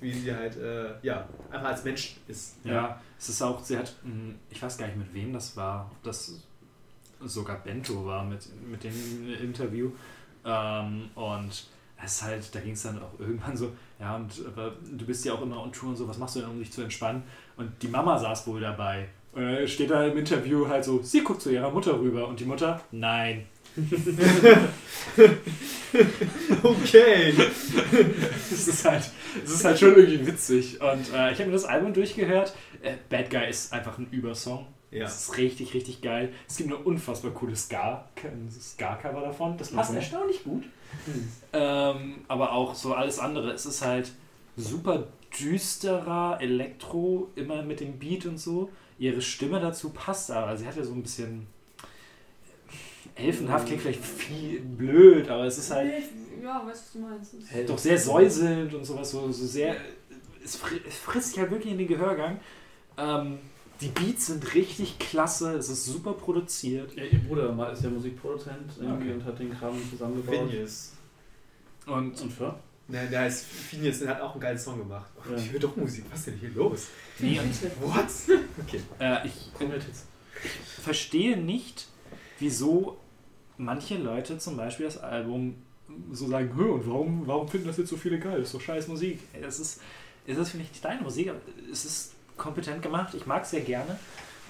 wie 0.00 0.12
sie 0.12 0.32
halt, 0.34 0.56
äh, 0.58 0.90
ja, 1.02 1.26
einfach 1.50 1.68
als 1.68 1.82
Mensch 1.84 2.16
ist. 2.28 2.56
Ja, 2.64 3.00
es 3.18 3.30
ist 3.30 3.40
auch, 3.40 3.64
sie 3.64 3.78
hat, 3.78 3.94
mh, 4.02 4.34
ich 4.50 4.62
weiß 4.62 4.76
gar 4.76 4.86
nicht 4.86 4.98
mit 4.98 5.14
wem 5.14 5.32
das 5.32 5.56
war, 5.56 5.90
ob 5.90 6.02
das 6.02 6.38
sogar 7.24 7.56
Bento 7.64 8.04
war 8.04 8.22
mit, 8.24 8.46
mit 8.70 8.84
dem 8.84 8.92
Interview. 9.42 9.90
Ähm, 10.44 11.08
und 11.14 11.48
es 12.04 12.12
ist 12.12 12.22
halt, 12.22 12.54
da 12.54 12.60
ging 12.60 12.74
es 12.74 12.82
dann 12.82 13.00
auch 13.02 13.18
irgendwann 13.18 13.56
so, 13.56 13.72
ja, 13.98 14.16
und 14.16 14.30
aber 14.46 14.72
du 14.84 15.06
bist 15.06 15.24
ja 15.24 15.32
auch 15.32 15.40
immer 15.40 15.62
on 15.62 15.72
Tour 15.72 15.88
und 15.88 15.96
so, 15.96 16.06
was 16.06 16.18
machst 16.18 16.36
du 16.36 16.40
denn, 16.40 16.50
um 16.50 16.58
dich 16.58 16.70
zu 16.70 16.82
entspannen? 16.82 17.22
Und 17.56 17.72
die 17.82 17.88
Mama 17.88 18.18
saß 18.18 18.46
wohl 18.48 18.60
dabei. 18.60 19.08
Und 19.36 19.42
dann 19.42 19.68
steht 19.68 19.90
da 19.90 20.04
im 20.06 20.16
Interview 20.16 20.66
halt 20.66 20.84
so, 20.84 21.00
sie 21.02 21.22
guckt 21.22 21.42
zu 21.42 21.50
ihrer 21.50 21.70
Mutter 21.70 22.00
rüber 22.00 22.26
und 22.26 22.40
die 22.40 22.44
Mutter, 22.46 22.80
nein. 22.90 23.44
Okay. 26.62 27.32
Es 28.50 28.68
ist 28.68 28.84
halt, 28.84 29.10
es 29.44 29.50
ist 29.50 29.64
halt 29.64 29.78
schon 29.78 29.94
irgendwie 29.96 30.26
witzig. 30.26 30.80
Und 30.80 31.12
äh, 31.14 31.32
ich 31.32 31.38
habe 31.38 31.46
mir 31.46 31.52
das 31.52 31.64
Album 31.64 31.92
durchgehört. 31.94 32.54
Äh, 32.82 32.94
Bad 33.08 33.30
Guy 33.30 33.48
ist 33.48 33.72
einfach 33.72 33.98
ein 33.98 34.08
Übersong. 34.10 34.66
Ja. 34.90 35.04
Das 35.04 35.20
ist 35.22 35.36
richtig, 35.38 35.74
richtig 35.74 36.00
geil. 36.00 36.32
Es 36.48 36.56
gibt 36.56 36.70
eine 36.70 36.78
unfassbar 36.78 37.32
coole 37.32 37.56
Ska-Cover 37.56 39.20
davon. 39.20 39.56
Das 39.58 39.70
passt 39.70 39.90
Okay. 39.90 39.98
erstaunlich 39.98 40.44
gut. 40.44 40.64
Hm. 41.04 41.28
Ähm, 41.52 42.14
aber 42.28 42.52
auch 42.52 42.74
so 42.74 42.94
alles 42.94 43.18
andere. 43.18 43.52
Es 43.52 43.66
ist 43.66 43.84
halt 43.84 44.12
super 44.56 45.08
düsterer 45.38 46.38
Elektro, 46.40 47.30
immer 47.36 47.62
mit 47.62 47.80
dem 47.80 47.98
Beat 47.98 48.26
und 48.26 48.38
so. 48.38 48.70
Ihre 48.98 49.20
Stimme 49.20 49.60
dazu 49.60 49.90
passt 49.90 50.30
aber. 50.30 50.56
Sie 50.56 50.66
hat 50.66 50.76
ja 50.76 50.84
so 50.84 50.92
ein 50.92 51.02
bisschen 51.02 51.46
elfenhaft, 53.14 53.66
klingt 53.66 53.82
vielleicht 53.82 54.04
viel 54.04 54.60
blöd, 54.60 55.28
aber 55.28 55.44
es 55.44 55.58
ist 55.58 55.70
halt 55.70 55.90
Ja, 56.42 56.64
weißt 56.66 56.66
du, 56.66 56.68
was 56.68 56.92
du 56.92 56.98
meinst. 57.00 57.34
Es 57.34 57.40
ist- 57.44 57.50
Hell. 57.50 57.66
doch 57.66 57.78
sehr 57.78 57.98
säuselnd 57.98 58.74
und 58.74 58.84
sowas, 58.84 59.10
so, 59.10 59.30
so 59.32 59.46
sehr. 59.46 59.76
Es, 60.44 60.56
fri 60.56 60.80
es 60.86 60.96
frisst 60.96 61.30
sich 61.30 61.38
halt 61.40 61.50
wirklich 61.50 61.72
in 61.72 61.78
den 61.78 61.88
Gehörgang. 61.88 62.38
Ähm, 62.98 63.38
die 63.80 63.88
Beats 63.88 64.26
sind 64.26 64.54
richtig 64.54 64.98
klasse, 64.98 65.54
es 65.56 65.68
ist 65.68 65.84
super 65.86 66.12
produziert. 66.12 66.94
Ja, 66.94 67.04
ihr 67.04 67.18
Bruder 67.20 67.70
ist 67.72 67.82
ja 67.84 67.90
Musikproduzent 67.90 68.70
irgendwie 68.80 69.08
Okay. 69.10 69.12
und 69.14 69.24
hat 69.24 69.38
den 69.38 69.52
Kram 69.52 69.74
zusammengebaut. 69.90 70.48
Phineas. 70.50 70.92
Und 71.86 72.20
Und 72.20 72.32
für? 72.32 72.58
Nein, 72.88 73.10
der 73.10 73.20
heißt 73.22 73.44
Phineas, 73.44 73.98
der 73.98 74.10
hat 74.10 74.20
auch 74.20 74.32
einen 74.32 74.40
geilen 74.40 74.58
Song 74.58 74.78
gemacht. 74.78 75.10
Oh, 75.18 75.30
Ja. 75.32 75.36
Ich 75.36 75.50
höre 75.50 75.60
doch 75.60 75.74
Musik, 75.76 76.04
was 76.10 76.20
ist 76.20 76.26
denn 76.28 76.38
hier 76.38 76.50
los? 76.50 76.86
nee, 77.18 77.38
und, 77.40 77.52
What? 77.82 78.06
Okay. 78.66 78.80
äh, 79.00 79.26
ich 79.26 79.52
Committed. 79.54 79.94
verstehe 80.82 81.36
nicht, 81.36 81.88
wieso 82.38 82.96
manche 83.58 83.96
Leute 83.96 84.38
zum 84.38 84.56
Beispiel 84.56 84.86
das 84.86 84.98
Album 84.98 85.56
so 86.12 86.28
sagen, 86.28 86.52
Hö, 86.56 86.72
und 86.72 86.86
warum, 86.88 87.26
warum 87.26 87.48
finden 87.48 87.66
das 87.68 87.76
jetzt 87.78 87.88
so 87.90 87.96
viele 87.96 88.18
geil? 88.18 88.38
Das 88.38 88.48
ist 88.48 88.54
doch 88.54 88.60
scheiß 88.60 88.86
Musik. 88.88 89.20
Es 89.40 89.58
ist, 89.58 89.80
es 90.26 90.36
ist 90.38 90.50
vielleicht 90.50 90.72
nicht 90.72 90.84
deine 90.84 91.00
Musik, 91.02 91.30
aber 91.30 91.40
es 91.72 91.84
ist 91.84 92.12
kompetent 92.36 92.82
gemacht. 92.82 93.14
Ich 93.14 93.26
mag 93.26 93.42
es 93.44 93.50
sehr 93.50 93.62
gerne. 93.62 93.98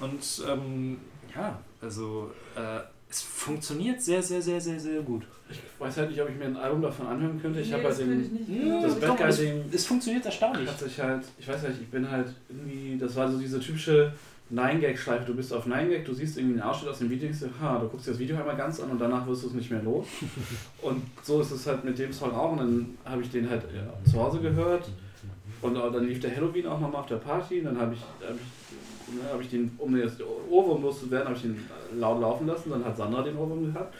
Und 0.00 0.42
ähm, 0.47 0.98
ja, 1.34 1.58
also 1.81 2.31
äh, 2.56 2.81
es 3.08 3.23
funktioniert 3.23 4.02
sehr, 4.02 4.23
sehr, 4.23 4.42
sehr, 4.42 4.60
sehr, 4.60 4.81
sehr 4.81 5.00
gut. 5.02 5.26
Ich 5.50 5.60
weiß 5.78 5.97
halt 5.99 6.10
nicht, 6.10 6.20
ob 6.20 6.28
ich 6.28 6.36
mir 6.36 6.47
ein 6.47 6.57
Album 6.57 6.83
davon 6.83 7.07
anhören 7.07 7.41
könnte. 7.41 7.60
Ich 7.60 7.68
Nee, 7.68 7.75
habe 7.75 7.84
halt 7.84 7.92
das 7.92 7.99
könnte 8.00 8.15
ich 8.23 8.47
den. 8.47 8.83
Das 8.83 8.94
Bad 9.00 9.20
es, 9.20 9.41
es 9.73 9.86
funktioniert 9.86 10.25
erstaunlich. 10.26 10.68
hat 10.68 10.78
sich 10.78 11.00
halt, 11.00 11.23
ich 11.39 11.47
weiß 11.47 11.62
nicht, 11.62 11.83
ich 11.83 11.89
bin 11.89 12.10
halt 12.10 12.28
irgendwie, 12.49 12.99
das 12.99 13.15
war 13.15 13.31
so 13.31 13.39
diese 13.39 13.60
typische 13.60 14.12
9-Gag-Schleife. 14.52 15.25
Du 15.26 15.34
bist 15.34 15.52
auf 15.52 15.66
9-Gag, 15.66 16.05
du 16.05 16.15
siehst 16.15 16.39
irgendwie 16.39 16.60
einen 16.60 16.68
Ausschnitt 16.68 16.91
aus 16.91 16.99
dem 16.99 17.10
Video, 17.10 17.28
denkst 17.28 17.41
du, 17.41 17.49
ha, 17.60 17.78
du 17.78 17.89
guckst 17.89 18.07
dir 18.07 18.12
das 18.12 18.20
Video 18.20 18.36
einmal 18.36 18.57
ganz 18.57 18.81
an 18.81 18.91
und 18.91 19.00
danach 19.00 19.26
wirst 19.26 19.42
du 19.44 19.49
es 19.49 19.55
nicht 19.55 19.70
mehr 19.70 19.83
los. 19.83 20.07
und 20.83 21.02
so 21.23 21.41
ist 21.41 21.50
es 21.50 21.66
halt 21.66 21.84
mit 21.84 21.99
dem 21.99 22.12
Song 22.12 22.33
auch. 22.33 22.52
Und 22.52 22.58
dann 22.58 22.94
habe 23.05 23.23
ich 23.23 23.31
den 23.31 23.49
halt 23.49 23.62
äh, 23.65 24.08
zu 24.10 24.20
Hause 24.20 24.41
gehört. 24.41 24.89
Und 25.62 25.75
äh, 25.76 25.78
dann 25.92 26.07
lief 26.07 26.20
der 26.20 26.34
Halloween 26.34 26.66
auch 26.66 26.81
nochmal 26.81 27.00
auf 27.02 27.07
der 27.07 27.16
Party. 27.16 27.58
Und 27.60 27.66
dann 27.66 27.81
habe 27.81 27.94
ich, 27.94 28.00
hab 28.00 28.34
ich, 28.34 28.41
ne, 29.09 29.23
hab 29.33 29.41
ich 29.41 29.51
den, 29.51 29.70
um 29.78 29.94
den 29.94 30.10
Ohrwurm 30.51 30.83
loszuwerden, 30.83 31.28
habe 31.28 31.36
ich 31.36 31.43
den 31.43 31.65
laut 31.94 32.20
laufen 32.20 32.47
lassen. 32.47 32.70
Dann 32.70 32.85
hat 32.85 32.97
Sandra 32.97 33.23
den 33.23 33.36
Ohrwurm 33.36 33.73
gehabt. 33.73 33.94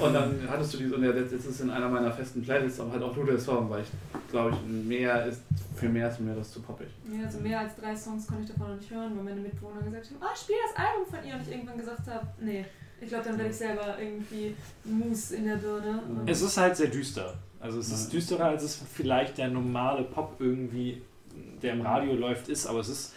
Und 0.00 0.12
dann 0.12 0.38
hattest 0.48 0.74
du 0.74 0.78
diese, 0.78 0.94
und 0.96 1.04
jetzt 1.04 1.32
ist 1.32 1.46
es 1.46 1.60
in 1.60 1.70
einer 1.70 1.88
meiner 1.88 2.12
festen 2.12 2.42
Playlists, 2.42 2.80
aber 2.80 2.92
halt 2.92 3.02
auch 3.02 3.16
nur 3.16 3.26
der 3.26 3.38
Song, 3.38 3.68
weil 3.70 3.82
ich 3.82 3.88
glaube 4.30 4.50
ich, 4.50 4.86
mehr 4.86 5.26
ist, 5.26 5.42
für 5.76 5.88
mehr 5.88 6.08
ist 6.08 6.20
mir 6.20 6.34
das 6.34 6.52
zu 6.52 6.60
poppig. 6.60 6.88
Ja, 7.12 7.26
also 7.26 7.38
mehr 7.40 7.60
als 7.60 7.76
drei 7.76 7.94
Songs 7.96 8.26
konnte 8.26 8.44
ich 8.44 8.50
davon 8.50 8.70
noch 8.70 8.76
nicht 8.76 8.90
hören, 8.90 9.16
weil 9.16 9.24
meine 9.24 9.40
Mitbewohner 9.40 9.82
gesagt 9.82 10.06
haben, 10.06 10.16
oh, 10.20 10.36
spiel 10.36 10.56
das 10.66 10.84
Album 10.84 11.06
von 11.06 11.28
ihr. 11.28 11.34
Und 11.34 11.42
ich 11.42 11.50
irgendwann 11.52 11.78
gesagt 11.78 12.06
habe, 12.08 12.26
nee, 12.40 12.64
ich 13.00 13.08
glaube, 13.08 13.24
dann 13.24 13.38
werde 13.38 13.50
ich 13.50 13.56
selber 13.56 13.96
irgendwie 14.00 14.54
Mousse 14.84 15.36
in 15.36 15.46
der 15.46 15.56
Birne. 15.56 16.02
Und 16.08 16.28
Es 16.28 16.42
ist 16.42 16.56
halt 16.56 16.76
sehr 16.76 16.88
düster. 16.88 17.34
Also 17.60 17.78
es 17.78 17.90
ist 17.90 18.12
düsterer, 18.12 18.46
als 18.46 18.62
es 18.62 18.82
vielleicht 18.92 19.38
der 19.38 19.48
normale 19.48 20.04
Pop 20.04 20.36
irgendwie, 20.38 21.00
der 21.62 21.72
im 21.72 21.80
Radio 21.80 22.14
läuft, 22.14 22.48
ist. 22.48 22.66
Aber 22.66 22.80
es 22.80 22.88
ist, 22.88 23.14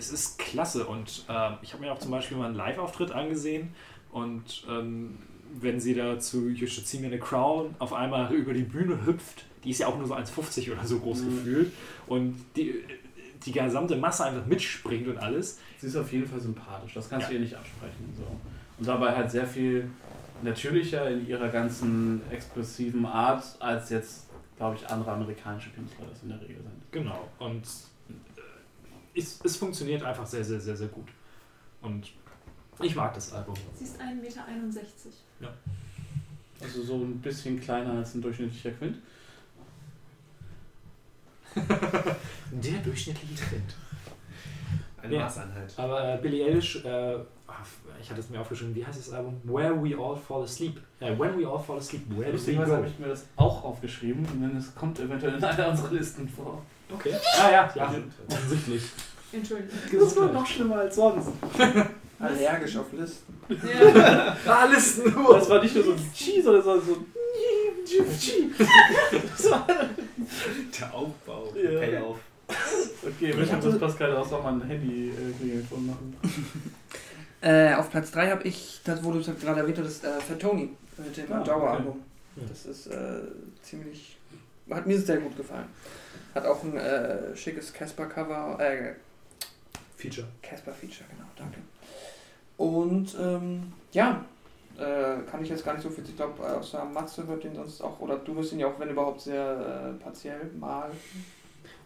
es 0.00 0.10
ist 0.12 0.38
klasse. 0.38 0.86
Und 0.86 1.24
ähm, 1.28 1.54
ich 1.62 1.72
habe 1.72 1.82
mir 1.84 1.92
auch 1.92 1.98
zum 1.98 2.10
Beispiel 2.10 2.36
mal 2.36 2.46
einen 2.46 2.54
Live-Auftritt 2.56 3.12
angesehen. 3.12 3.74
Und 4.10 4.64
ähm, 4.68 5.18
wenn 5.60 5.80
sie 5.80 5.94
da 5.94 6.18
zu 6.18 6.48
You 6.48 6.66
Should 6.66 6.86
See 6.86 6.98
Me 6.98 7.06
in 7.08 7.14
a 7.14 7.24
Crown 7.24 7.74
auf 7.78 7.92
einmal 7.92 8.32
über 8.32 8.52
die 8.54 8.62
Bühne 8.62 9.04
hüpft, 9.06 9.44
die 9.64 9.70
ist 9.70 9.78
ja 9.80 9.86
auch 9.88 9.98
nur 9.98 10.06
so 10.06 10.14
1,50 10.14 10.72
oder 10.72 10.84
so 10.86 10.98
groß 10.98 11.22
Mhm. 11.22 11.30
gefühlt. 11.36 11.72
Und 12.06 12.36
die, 12.56 12.82
die 13.44 13.52
gesamte 13.52 13.96
Masse 13.96 14.24
einfach 14.24 14.46
mitspringt 14.46 15.06
und 15.08 15.18
alles. 15.18 15.58
Sie 15.78 15.86
ist 15.86 15.96
auf 15.96 16.12
jeden 16.12 16.26
Fall 16.26 16.40
sympathisch, 16.40 16.92
das 16.94 17.08
kannst 17.08 17.24
Ja. 17.24 17.28
du 17.30 17.34
ihr 17.34 17.40
nicht 17.40 17.54
absprechen. 17.54 18.12
So. 18.16 18.24
Und 18.78 18.86
dabei 18.88 19.14
halt 19.14 19.30
sehr 19.30 19.46
viel 19.46 19.88
natürlicher 20.42 21.10
in 21.10 21.26
ihrer 21.26 21.48
ganzen 21.48 22.20
expressiven 22.30 23.04
Art, 23.06 23.44
als 23.60 23.90
jetzt, 23.90 24.26
glaube 24.56 24.76
ich, 24.76 24.86
andere 24.88 25.12
amerikanische 25.12 25.70
Künstler 25.70 26.06
das 26.10 26.22
in 26.22 26.30
der 26.30 26.40
Regel 26.40 26.56
sind. 26.56 26.92
Genau. 26.92 27.28
Und 27.38 27.62
äh, 27.62 27.89
es, 29.14 29.40
es 29.44 29.56
funktioniert 29.56 30.02
einfach 30.02 30.26
sehr, 30.26 30.44
sehr, 30.44 30.60
sehr, 30.60 30.76
sehr 30.76 30.88
gut. 30.88 31.08
Und 31.82 32.10
ich 32.82 32.94
mag 32.94 33.12
das 33.14 33.32
Album. 33.32 33.54
sie 33.74 33.84
ist 33.84 34.00
1,61 34.00 34.20
Meter. 35.40 35.54
Also 36.62 36.82
so 36.82 36.96
ein 36.96 37.18
bisschen 37.20 37.58
kleiner 37.60 37.92
als 37.94 38.14
ein 38.14 38.20
durchschnittlicher 38.22 38.70
Quint. 38.72 38.98
Der 42.52 42.78
durchschnittliche 42.82 43.34
Trend. 43.34 43.74
Eine 45.02 45.14
Ja. 45.14 45.20
Maßeinheit. 45.22 45.72
Aber 45.78 46.14
äh, 46.14 46.18
Billie 46.18 46.44
Eilish, 46.46 46.84
äh, 46.84 47.16
ach, 47.46 47.64
ich 48.00 48.10
hatte 48.10 48.20
es 48.20 48.28
mir 48.28 48.40
aufgeschrieben, 48.40 48.74
wie 48.74 48.84
heißt 48.84 48.98
das 48.98 49.12
Album? 49.12 49.40
Where 49.44 49.74
We 49.82 49.96
All 49.98 50.16
Fall 50.16 50.42
Asleep. 50.44 50.78
Äh, 51.00 51.18
when 51.18 51.38
We 51.38 51.48
All 51.48 51.58
Fall 51.58 51.78
Asleep, 51.78 52.02
Where 52.10 52.30
Do 52.32 52.46
We 52.46 52.54
Go? 52.54 52.66
habe 52.72 52.86
ich 52.86 52.98
mir 52.98 53.08
das 53.08 53.24
auch 53.36 53.64
aufgeschrieben, 53.64 54.24
denn 54.40 54.56
es 54.56 54.74
kommt 54.74 54.98
eventuell 55.00 55.36
in 55.36 55.42
einer 55.44 55.68
unserer 55.70 55.92
Listen 55.92 56.28
vor. 56.28 56.62
Okay. 56.94 57.14
Ah 57.38 57.50
ja, 57.50 57.72
ja, 57.74 57.94
offensichtlich. 58.28 58.82
Entschuldigung. 59.32 59.70
Das 59.92 60.16
war 60.16 60.32
noch 60.32 60.46
schlimmer 60.46 60.76
als 60.76 60.96
sonst. 60.96 61.28
Allergisch 62.18 62.76
auf 62.76 62.92
Listen. 62.92 63.34
Ja. 63.48 64.36
Alles 64.46 65.00
Das 65.04 65.48
war 65.48 65.62
nicht 65.62 65.74
nur 65.74 65.84
so 65.84 65.92
ein 65.92 66.10
Chi, 66.14 66.42
sondern 66.42 66.62
so 66.62 66.80
so 66.80 66.92
ein 66.94 67.06
Das 69.36 69.50
war- 69.50 69.66
Der 70.78 70.94
Aufbau. 70.94 71.52
Ja. 71.56 71.78
Payoff. 71.80 72.18
Okay, 73.02 73.34
wir 73.36 73.50
haben 73.52 73.60
das 73.62 73.78
Pascal 73.78 74.16
auch 74.16 74.30
noch 74.30 74.42
mal 74.42 74.52
ein 74.54 74.62
Handy-Klingelton 74.62 75.86
machen. 75.86 76.16
Äh, 77.40 77.74
auf 77.74 77.90
Platz 77.90 78.10
3 78.10 78.30
habe 78.30 78.42
ich, 78.42 78.80
das, 78.84 79.02
wo 79.02 79.12
du 79.12 79.20
es 79.20 79.26
gerade 79.40 79.60
erwähnt 79.60 79.78
hast, 79.82 80.04
äh, 80.04 80.20
Fatoni 80.20 80.70
mit 80.98 81.16
dem 81.16 81.32
Ah, 81.32 81.42
Daueralbum. 81.42 82.00
okay. 82.36 82.46
Das 82.48 82.66
ist 82.66 82.88
äh, 82.88 83.20
ziemlich. 83.62 84.16
Hat 84.70 84.86
mir 84.86 84.98
sehr 85.00 85.16
gut 85.18 85.36
gefallen. 85.36 85.66
Hat 86.34 86.46
auch 86.46 86.62
ein 86.62 86.76
äh, 86.76 87.34
schickes 87.36 87.72
Casper-Cover, 87.72 88.58
äh, 88.60 88.94
Feature. 89.96 90.26
Casper-Feature, 90.42 91.08
genau, 91.10 91.28
danke. 91.36 91.58
Und 92.56 93.16
ähm, 93.20 93.72
ja, 93.92 94.24
äh, 94.78 95.22
kann 95.30 95.42
ich 95.42 95.48
jetzt 95.48 95.64
gar 95.64 95.74
nicht 95.74 95.82
so 95.82 95.90
viel, 95.90 96.04
ich 96.04 96.16
glaube, 96.16 96.42
außer 96.42 96.84
Matze 96.84 97.26
wird 97.26 97.44
den 97.44 97.54
sonst 97.54 97.82
auch, 97.82 97.98
oder 98.00 98.16
du 98.16 98.36
wirst 98.36 98.52
ihn 98.52 98.60
ja 98.60 98.66
auch, 98.68 98.78
wenn 98.78 98.90
überhaupt, 98.90 99.20
sehr 99.20 99.94
äh, 99.98 100.02
partiell 100.02 100.50
mal. 100.58 100.90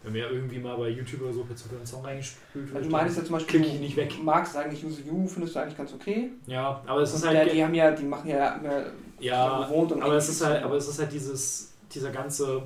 Wenn 0.03 0.13
mir 0.13 0.29
irgendwie 0.29 0.59
mal 0.59 0.77
bei 0.77 0.89
YouTube 0.89 1.23
oder 1.23 1.33
so 1.33 1.43
per 1.43 1.55
Zufall 1.55 1.79
ein 1.79 1.85
Song 1.85 2.05
reingespült 2.05 2.65
Also 2.67 2.75
wird, 2.75 2.85
du 2.85 2.89
meinst 2.89 3.17
ja 3.17 3.23
zum 3.23 3.33
Beispiel, 3.33 3.59
klicke 3.61 3.75
ich 3.75 3.81
nicht 3.81 3.97
weg. 3.97 4.09
du 4.15 4.23
magst 4.23 4.55
eigentlich 4.55 4.85
Use 4.85 5.01
You, 5.01 5.27
findest 5.27 5.55
du 5.55 5.59
eigentlich 5.59 5.77
ganz 5.77 5.93
okay. 5.93 6.29
Ja, 6.45 6.81
aber 6.85 7.01
es 7.01 7.13
ist 7.13 7.23
Und 7.23 7.29
halt. 7.29 7.47
der, 7.47 7.53
die 7.53 7.63
haben 7.63 7.73
ja, 7.73 7.91
die 7.91 8.03
machen 8.03 8.29
ja 8.29 8.55
immer 8.55 8.85
ja, 9.19 9.63
gewohnt 9.63 9.91
und 9.93 10.03
aber 10.03 10.13
es 10.15 10.29
ist 10.29 10.45
halt, 10.45 10.63
aber 10.63 10.75
es 10.75 10.87
ist 10.87 10.99
halt 10.99 11.11
dieses, 11.11 11.73
dieser 11.91 12.11
ganze 12.11 12.61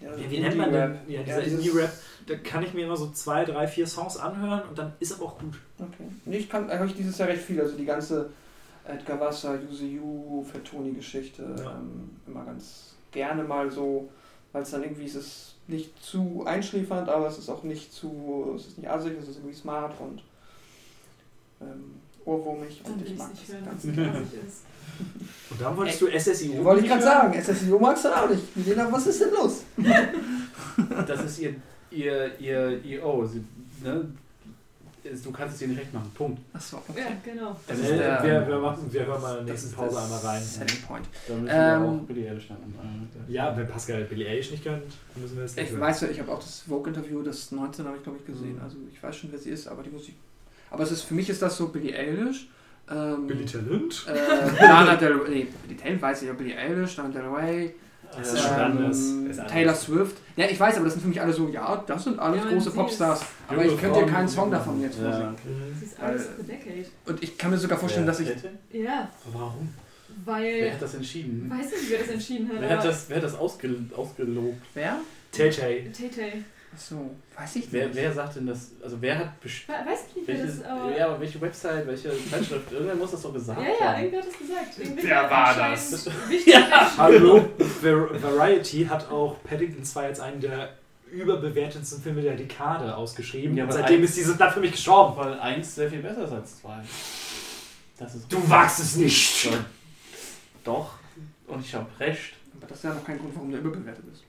ja, 0.00 0.14
Ja, 0.16 0.30
wie 0.30 0.40
nennt 0.40 0.56
man 0.56 0.72
den? 0.72 0.82
Indie-Rap. 0.82 1.08
Ja, 1.08 1.14
Ja, 1.18 1.22
dieser 1.24 1.42
dieses- 1.42 1.58
Indie-Rap. 1.66 1.92
Da 2.26 2.34
kann 2.36 2.62
ich 2.64 2.74
mir 2.74 2.86
immer 2.86 2.96
so 2.96 3.10
zwei, 3.10 3.44
drei, 3.44 3.68
vier 3.68 3.86
Songs 3.86 4.16
anhören 4.16 4.62
und 4.68 4.76
dann 4.78 4.92
ist 4.98 5.12
aber 5.12 5.26
auch 5.26 5.38
gut. 5.38 5.54
Okay. 5.78 6.08
Nee, 6.24 6.38
ich 6.38 6.48
kann, 6.50 6.68
habe 6.70 6.86
ich 6.86 6.94
dieses 6.96 7.16
Jahr 7.18 7.28
recht 7.28 7.42
viel. 7.42 7.60
Also 7.60 7.76
die 7.76 7.84
ganze 7.84 8.30
Edgar 8.84 9.20
Wasser, 9.20 9.58
Use 9.70 9.84
You, 9.84 10.44
Fatoni-Geschichte 10.44 11.54
Ja. 11.58 11.72
ähm, 11.72 12.10
immer 12.26 12.44
ganz 12.44 12.94
gerne 13.12 13.44
mal 13.44 13.70
so, 13.70 14.08
weil 14.52 14.62
es 14.62 14.70
dann 14.70 14.82
irgendwie 14.82 15.04
ist 15.04 15.14
es 15.14 15.54
nicht 15.68 16.00
zu 16.02 16.44
einschläfernd, 16.46 17.08
aber 17.08 17.28
es 17.28 17.38
ist 17.38 17.48
auch 17.48 17.62
nicht 17.62 17.92
zu, 17.92 18.52
es 18.56 18.66
ist 18.68 18.78
nicht 18.78 18.88
assig, 18.90 19.14
es 19.20 19.28
ist 19.28 19.36
irgendwie 19.38 19.54
smart 19.54 19.94
und 20.00 20.22
ähm, 21.60 21.94
ohrwurmig 22.26 22.82
Dann 22.84 22.92
und 22.94 23.02
ich 23.06 23.12
ich 23.12 23.18
mag 23.18 23.30
es 23.32 23.38
nicht 23.38 23.48
das 23.48 23.54
hören, 23.56 23.64
ganz 23.64 23.82
gerne. 23.82 24.22
Und 25.50 25.60
dann 25.60 25.76
wolltest 25.76 26.00
du 26.00 26.06
SSIO. 26.18 26.64
Wollte 26.64 26.82
ich 26.84 26.88
gerade 26.88 27.02
sagen, 27.02 27.42
SSIO 27.42 27.78
magst 27.78 28.04
du 28.06 28.08
auch 28.08 28.30
nicht. 28.30 28.56
Milena, 28.56 28.90
was 28.90 29.06
ist 29.06 29.20
denn 29.20 29.30
los? 29.30 29.62
Das 31.06 31.24
ist 31.24 31.38
ihr, 31.40 31.54
ihr, 31.90 32.38
ihr 32.40 32.82
EO. 33.02 33.24
Sie, 33.26 33.44
ne? 33.82 34.06
Du 35.22 35.30
kannst 35.30 35.54
es 35.54 35.62
ihr 35.62 35.68
nicht 35.68 35.80
recht 35.80 35.94
machen. 35.94 36.10
Punkt. 36.14 36.40
Achso, 36.52 36.82
Ja, 36.96 37.04
genau. 37.22 37.54
Das 37.66 37.78
Äh, 37.78 37.82
ist 37.82 37.90
der- 37.90 38.22
wir, 38.24 38.48
wir, 38.48 38.58
machen, 38.58 38.88
wir 38.90 39.06
hören 39.06 39.22
mal 39.22 39.38
in 39.38 39.46
der 39.46 39.54
Das 39.54 39.62
nächsten 39.64 39.80
Pause 39.80 40.02
einmal 40.02 40.18
rein. 40.18 40.42
Selling 40.42 40.82
Point. 40.82 41.06
Da 41.28 41.34
müssen 41.34 41.48
Ähm, 41.54 41.82
wir 41.82 41.88
auch 41.88 42.06
Billie 42.06 42.30
Eilish 42.30 42.48
nennen. 42.50 43.08
Ja, 43.28 43.56
wenn 43.56 43.68
Pascal 43.68 44.02
Billie 44.04 44.28
Eilish 44.28 44.50
nicht 44.50 44.64
kennt, 44.64 44.82
müssen 45.14 45.36
wir 45.36 45.44
es 45.44 45.54
nicht 45.54 45.64
Ich 45.66 45.70
hören. 45.72 45.80
weiß 45.82 46.00
ja, 46.00 46.08
ich 46.08 46.18
habe 46.20 46.32
auch 46.32 46.40
das 46.40 46.60
Vogue-Interview, 46.62 47.22
das 47.22 47.52
19 47.52 47.84
habe 47.86 47.96
ich 47.98 48.02
glaube 48.02 48.18
ich 48.18 48.26
gesehen. 48.26 48.56
Mhm. 48.56 48.62
Also 48.62 48.78
ich 48.92 49.00
weiß 49.02 49.14
schon, 49.16 49.30
wer 49.30 49.38
sie 49.38 49.50
ist, 49.50 49.68
aber 49.68 49.82
die 49.84 49.90
Musik. 49.90 50.16
Aber 50.70 50.82
es 50.82 50.90
ist 50.92 51.02
für 51.02 51.14
mich 51.14 51.28
ist 51.30 51.42
das 51.42 51.56
so 51.56 51.68
Billie 51.68 51.96
Eilish. 51.96 52.48
Ähm, 52.90 53.26
Billy 53.26 53.44
Talent? 53.44 54.06
äh, 54.08 54.62
Lana 54.64 54.94
Del 54.96 55.12
Rey, 55.14 55.30
nee, 55.30 55.46
Billie 55.66 55.76
Talent 55.80 56.02
weiß 56.02 56.22
ich 56.22 56.28
ja, 56.28 56.34
Billie 56.34 56.56
Eilish, 56.56 56.96
Lana 56.96 57.08
Del 57.08 57.22
Rey, 57.22 57.74
Das 58.16 58.32
ist 58.32 58.42
schon 58.42 58.52
anders. 58.52 58.98
ähm, 59.10 59.30
Ist 59.30 59.38
anders. 59.40 59.52
Taylor 59.52 59.74
Swift. 59.74 60.16
Ja, 60.36 60.46
ich 60.46 60.60
weiß, 60.60 60.76
aber 60.76 60.84
das 60.84 60.94
sind 60.94 61.02
für 61.02 61.08
mich 61.08 61.20
alle 61.20 61.32
so, 61.32 61.48
ja, 61.48 61.82
das 61.86 62.04
sind 62.04 62.18
alles 62.20 62.44
Ja, 62.44 62.50
große 62.50 62.70
sie 62.70 62.76
Popstars. 62.76 63.24
Aber 63.48 63.64
ich 63.64 63.76
könnte 63.80 64.00
dir 64.00 64.06
keinen 64.06 64.28
Song 64.28 64.50
davon 64.52 64.80
jetzt 64.80 64.98
Ja. 64.98 65.10
vorsingen. 65.10 65.36
Das 65.80 65.88
ist 65.88 66.00
alles 66.00 66.28
Decade. 66.46 66.86
Und 67.06 67.22
ich 67.22 67.36
kann 67.36 67.50
mir 67.50 67.58
sogar 67.58 67.78
vorstellen, 67.78 68.06
dass 68.06 68.20
ich. 68.20 68.28
Ja, 68.72 69.08
Warum? 69.32 69.68
Wer 70.24 70.34
weil. 70.34 70.72
hat 70.72 70.80
das 70.82 70.94
entschieden? 70.94 71.50
Weiß 71.50 71.66
nicht, 71.72 71.90
wer 71.90 71.98
das 71.98 72.08
entschieden 72.08 72.48
hat. 72.48 72.60
Wer 72.60 72.70
hat 72.70 72.78
aber 72.78 72.88
das, 72.88 73.08
wer 73.08 73.16
hat 73.16 73.24
das 73.24 73.34
ausge, 73.34 73.68
ausgelobt? 73.96 74.62
Wer? 74.74 74.96
Tay-Tay. 75.32 75.90
Tay-Tay. 75.92 76.42
Achso, 76.76 77.10
weiß 77.34 77.56
ich 77.56 77.72
Wer, 77.72 77.86
nicht. 77.86 77.96
wer 77.96 78.12
sagt 78.12 78.36
denn 78.36 78.46
das? 78.46 78.72
Also 78.84 79.00
wer 79.00 79.18
hat 79.18 79.40
best- 79.40 79.66
We- 79.66 79.72
Weiß 79.72 80.00
ich 80.10 80.16
nicht, 80.16 80.28
wer 80.28 80.38
welches, 80.38 80.58
das 80.60 80.66
aber. 80.68 80.96
ja, 80.98 81.06
aber 81.06 81.20
welche 81.20 81.40
Website, 81.40 81.86
welche 81.86 82.10
Zeitschrift? 82.30 82.70
Irgendwer 82.70 82.94
muss 82.96 83.10
das 83.12 83.22
doch 83.22 83.32
gesagt 83.32 83.60
Ja, 83.62 83.68
ja, 83.68 83.92
haben. 83.94 84.00
irgendwer 84.02 84.20
hat 84.20 84.28
das 84.28 84.38
gesagt. 84.38 84.78
Irgendwer 84.78 85.04
Wer 85.04 85.30
war 85.30 85.54
das? 85.54 86.06
Menschen- 86.06 86.52
Hallo? 86.98 87.48
Var 87.80 88.22
Variety 88.22 88.84
hat 88.84 89.10
auch 89.10 89.42
Paddington 89.44 89.82
2 89.84 90.04
als 90.06 90.20
einen 90.20 90.40
der 90.40 90.74
überbewertetsten 91.10 92.02
Filme 92.02 92.20
der 92.20 92.34
Dekade 92.36 92.94
ausgeschrieben. 92.94 93.56
Ja, 93.56 93.64
und 93.64 93.70
aber 93.70 93.78
seitdem 93.80 94.04
ist 94.04 94.14
dieses 94.16 94.36
Blatt 94.36 94.52
für 94.52 94.60
mich 94.60 94.72
gestorben. 94.72 95.16
Weil 95.16 95.40
eins 95.40 95.74
sehr 95.76 95.88
viel 95.88 96.00
besser 96.02 96.24
ist 96.24 96.32
als 96.32 96.60
zwei. 96.60 96.78
Das 97.98 98.14
ist 98.14 98.30
Du 98.30 98.50
wagst 98.50 98.80
es 98.80 98.96
nicht! 98.96 99.44
So. 99.44 99.50
Doch. 100.62 100.90
Und 101.46 101.64
ich 101.64 101.74
habe 101.74 101.86
recht. 101.98 102.34
Aber 102.58 102.66
das 102.66 102.76
ist 102.78 102.84
ja 102.84 102.92
noch 102.92 103.04
kein 103.04 103.18
Grund, 103.18 103.34
warum 103.34 103.50
der 103.50 103.60
überbewertet 103.60 104.04
ist. 104.12 104.24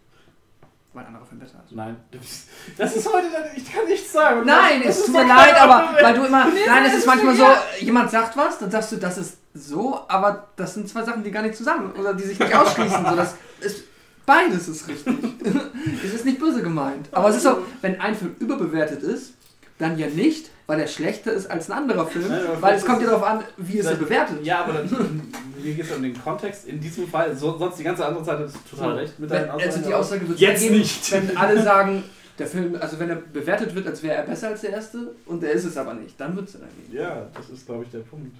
Weil 0.97 1.03
ein 1.03 1.09
anderer 1.09 1.25
Film 1.27 1.39
besser 1.39 1.61
ist. 1.63 1.75
Nein. 1.75 1.95
Das 2.77 2.95
ist 2.95 3.07
heute, 3.13 3.27
ich 3.55 3.71
kann 3.71 3.85
nichts 3.85 4.11
sagen. 4.11 4.41
Nein, 4.45 4.81
Das 4.83 4.97
es 4.97 5.05
tut 5.05 5.13
mir 5.13 5.27
leid, 5.27 5.55
aber 5.61 5.89
weil 6.01 6.13
du 6.15 6.25
immer. 6.25 6.45
Nee, 6.45 6.61
Nein, 6.65 6.85
es 6.85 6.95
ist 6.95 7.05
manchmal 7.05 7.35
so, 7.35 7.45
jemand 7.79 8.09
sagt 8.09 8.35
was, 8.35 8.57
dann 8.57 8.71
sagst 8.71 8.93
du, 8.93 8.95
das 8.95 9.19
ist 9.19 9.37
so, 9.53 9.99
aber 10.07 10.47
das 10.55 10.73
sind 10.73 10.89
zwei 10.89 11.03
Sachen, 11.03 11.23
die 11.23 11.29
gar 11.29 11.43
nicht 11.43 11.55
zusammen 11.55 11.91
oder 11.91 12.15
die 12.15 12.23
sich 12.23 12.39
nicht 12.39 12.51
ausschließen. 12.51 13.05
so, 13.05 13.15
das 13.15 13.35
ist, 13.59 13.83
beides 14.25 14.67
ist 14.69 14.87
richtig. 14.87 15.15
es 16.03 16.13
ist 16.15 16.25
nicht 16.25 16.39
böse 16.39 16.63
gemeint. 16.63 17.09
Aber 17.11 17.29
es 17.29 17.35
ist 17.35 17.43
so, 17.43 17.59
wenn 17.81 18.01
ein 18.01 18.15
Film 18.15 18.35
überbewertet 18.39 19.03
ist, 19.03 19.33
dann 19.77 19.97
ja 19.97 20.07
nicht, 20.07 20.49
weil 20.65 20.79
er 20.79 20.87
schlechter 20.87 21.31
ist 21.33 21.49
als 21.49 21.69
ein 21.69 21.77
anderer 21.77 22.05
Film, 22.07 22.27
Nein, 22.29 22.45
aber 22.47 22.61
weil 22.61 22.75
es 22.77 22.85
kommt 22.85 23.01
ja 23.01 23.07
darauf 23.07 23.23
an, 23.23 23.43
wie 23.57 23.77
ist 23.77 23.85
er 23.85 23.95
bewertet. 23.95 24.43
Ja, 24.43 24.63
aber 24.65 24.73
dann, 24.73 25.31
mir 25.63 25.73
geht 25.73 25.85
es 25.85 25.91
um 25.95 26.01
den 26.01 26.19
Kontext. 26.21 26.67
In 26.67 26.79
diesem 26.79 27.07
Fall, 27.07 27.35
so, 27.35 27.57
sonst 27.57 27.77
die 27.79 27.83
ganze 27.83 28.05
andere 28.05 28.23
Seite 28.25 28.43
ist 28.43 28.57
total 28.69 28.91
So, 28.91 28.95
recht 28.97 29.19
mit 29.19 29.29
deinen 29.31 29.49
also 29.49 29.65
Aussagen, 29.67 29.83
die 29.83 29.87
aber- 29.93 29.99
Aussage 29.99 30.27
wird 30.29 30.39
Jetzt 30.39 30.61
ergeben, 30.63 30.79
nicht. 30.79 31.11
wenn 31.11 31.37
alle 31.37 31.61
sagen, 31.63 32.03
der 32.39 32.47
Film, 32.47 32.75
also 32.79 32.99
wenn 32.99 33.09
er 33.09 33.15
bewertet 33.15 33.73
wird, 33.75 33.87
als 33.87 34.03
wäre 34.03 34.15
er 34.15 34.23
besser 34.23 34.49
als 34.49 34.61
der 34.61 34.71
erste 34.71 35.15
und 35.25 35.43
er 35.43 35.51
ist 35.51 35.65
es 35.65 35.77
aber 35.77 35.93
nicht, 35.93 36.19
dann 36.19 36.35
wird 36.35 36.47
es 36.47 36.53
dann 36.53 36.63
gehen. 36.89 36.99
Ja, 36.99 37.27
das 37.33 37.49
ist, 37.49 37.65
glaube 37.65 37.83
ich, 37.85 37.89
der 37.91 37.99
Punkt. 37.99 38.35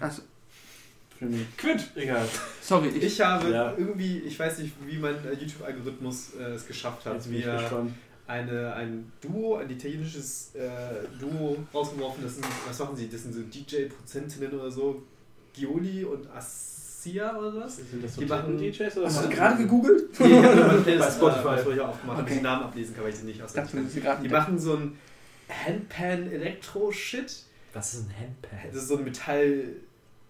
Also, 0.00 0.22
Für 1.18 1.26
mich. 1.26 1.56
Quint. 1.56 1.90
Egal. 1.94 2.26
sorry, 2.62 2.88
ich, 2.88 3.02
Ich 3.04 3.20
habe 3.20 3.50
Ja. 3.50 3.74
irgendwie, 3.76 4.18
ich 4.20 4.38
weiß 4.38 4.58
nicht, 4.58 4.72
wie 4.86 4.98
mein 4.98 5.14
äh, 5.26 5.34
YouTube-Algorithmus 5.38 6.30
äh, 6.40 6.42
es 6.54 6.66
geschafft 6.66 7.04
hat, 7.06 7.14
Jetzt 7.14 7.28
bin 7.28 7.38
ich 7.40 7.46
mir 7.46 7.52
gespannt. 7.56 7.92
Eine, 8.30 8.72
ein 8.74 9.10
Duo, 9.20 9.56
ein 9.56 9.68
italienisches 9.70 10.54
äh, 10.54 10.68
Duo 11.20 11.56
rausgeworfen. 11.74 12.22
Das 12.22 12.34
sind, 12.36 12.46
was 12.66 12.78
machen 12.78 12.96
sie? 12.96 13.08
Das 13.08 13.22
sind 13.24 13.34
so 13.34 13.40
DJ-Prozentinnen 13.42 14.52
oder 14.58 14.70
so. 14.70 15.02
Gioli 15.52 16.04
und 16.04 16.30
Assia 16.30 17.36
oder 17.36 17.56
was? 17.64 17.76
Sind 17.78 18.04
das 18.04 18.14
so 18.14 18.20
Die 18.20 18.26
machen- 18.28 18.56
DJs 18.56 18.96
oder 18.98 19.06
hast 19.06 19.18
du 19.24 19.28
was? 19.28 19.30
gerade 19.34 19.56
gegoogelt? 19.62 20.20
Nee, 20.20 20.26
ich 20.40 20.44
habe 20.46 20.80
Playlist, 20.84 21.16
Spotify. 21.16 21.48
Äh, 21.48 21.66
was 21.66 21.74
ich 21.74 21.80
auch 21.80 21.88
aufgemacht, 21.88 22.18
damit 22.18 22.22
Okay. 22.22 22.32
ich 22.34 22.38
die 22.38 22.44
Namen 22.44 22.62
ablesen 22.64 22.94
kann, 22.94 23.04
weil 23.04 23.10
ich 23.10 23.16
sie 23.18 23.26
nicht 23.26 23.42
auswendig 23.42 24.02
Die 24.22 24.28
machen 24.28 24.58
so 24.58 24.74
ein 24.76 24.96
Handpan-Elektro-Shit. 25.66 27.42
Was 27.72 27.94
ist 27.94 28.08
ein 28.08 28.14
Handpad? 28.20 28.68
Das 28.72 28.82
ist 28.82 28.88
so 28.88 28.96
ein 28.98 29.04
Metall- 29.04 29.64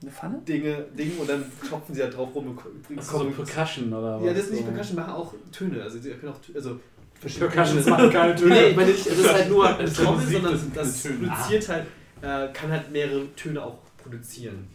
eine 0.02 0.10
Pfanne? 0.10 0.38
Dinge, 0.48 0.86
Ding 0.96 1.18
und 1.18 1.28
dann 1.28 1.44
klopfen 1.60 1.94
sie 1.94 2.02
halt 2.02 2.16
drauf 2.16 2.34
rum. 2.34 2.58
und 2.88 2.98
ist 2.98 3.10
so 3.10 3.30
Percussion 3.30 3.92
oder 3.92 4.18
was? 4.18 4.26
Ja, 4.26 4.32
das 4.32 4.44
ist 4.44 4.52
nicht. 4.52 4.64
Percussion, 4.64 4.96
die 4.96 5.00
machen 5.02 5.12
auch 5.12 5.34
Töne. 5.52 5.82
Also 5.82 5.98
sie 5.98 6.10
können 6.12 6.32
auch 6.32 6.40
Tö- 7.20 7.24
also 7.24 7.39
Percussions 7.49 7.86
machen 7.86 8.10
keine 8.10 8.34
Töne. 8.34 8.55
Nee, 8.55 8.66
ich 8.70 8.76
meine 8.76 8.90
nicht, 8.90 9.07
das 9.07 9.18
ist 9.18 9.32
halt 9.32 9.49
nur 9.50 9.68
eine 9.78 9.92
Trommel, 9.92 10.20
Musik, 10.24 10.32
sondern 10.42 10.73
das 10.74 11.02
produziert 11.02 11.68
halt, 11.68 11.86
äh, 12.23 12.52
kann 12.52 12.70
halt 12.70 12.90
mehrere 12.90 13.34
Töne 13.36 13.62
auch 13.62 13.78
produzieren. 14.02 14.68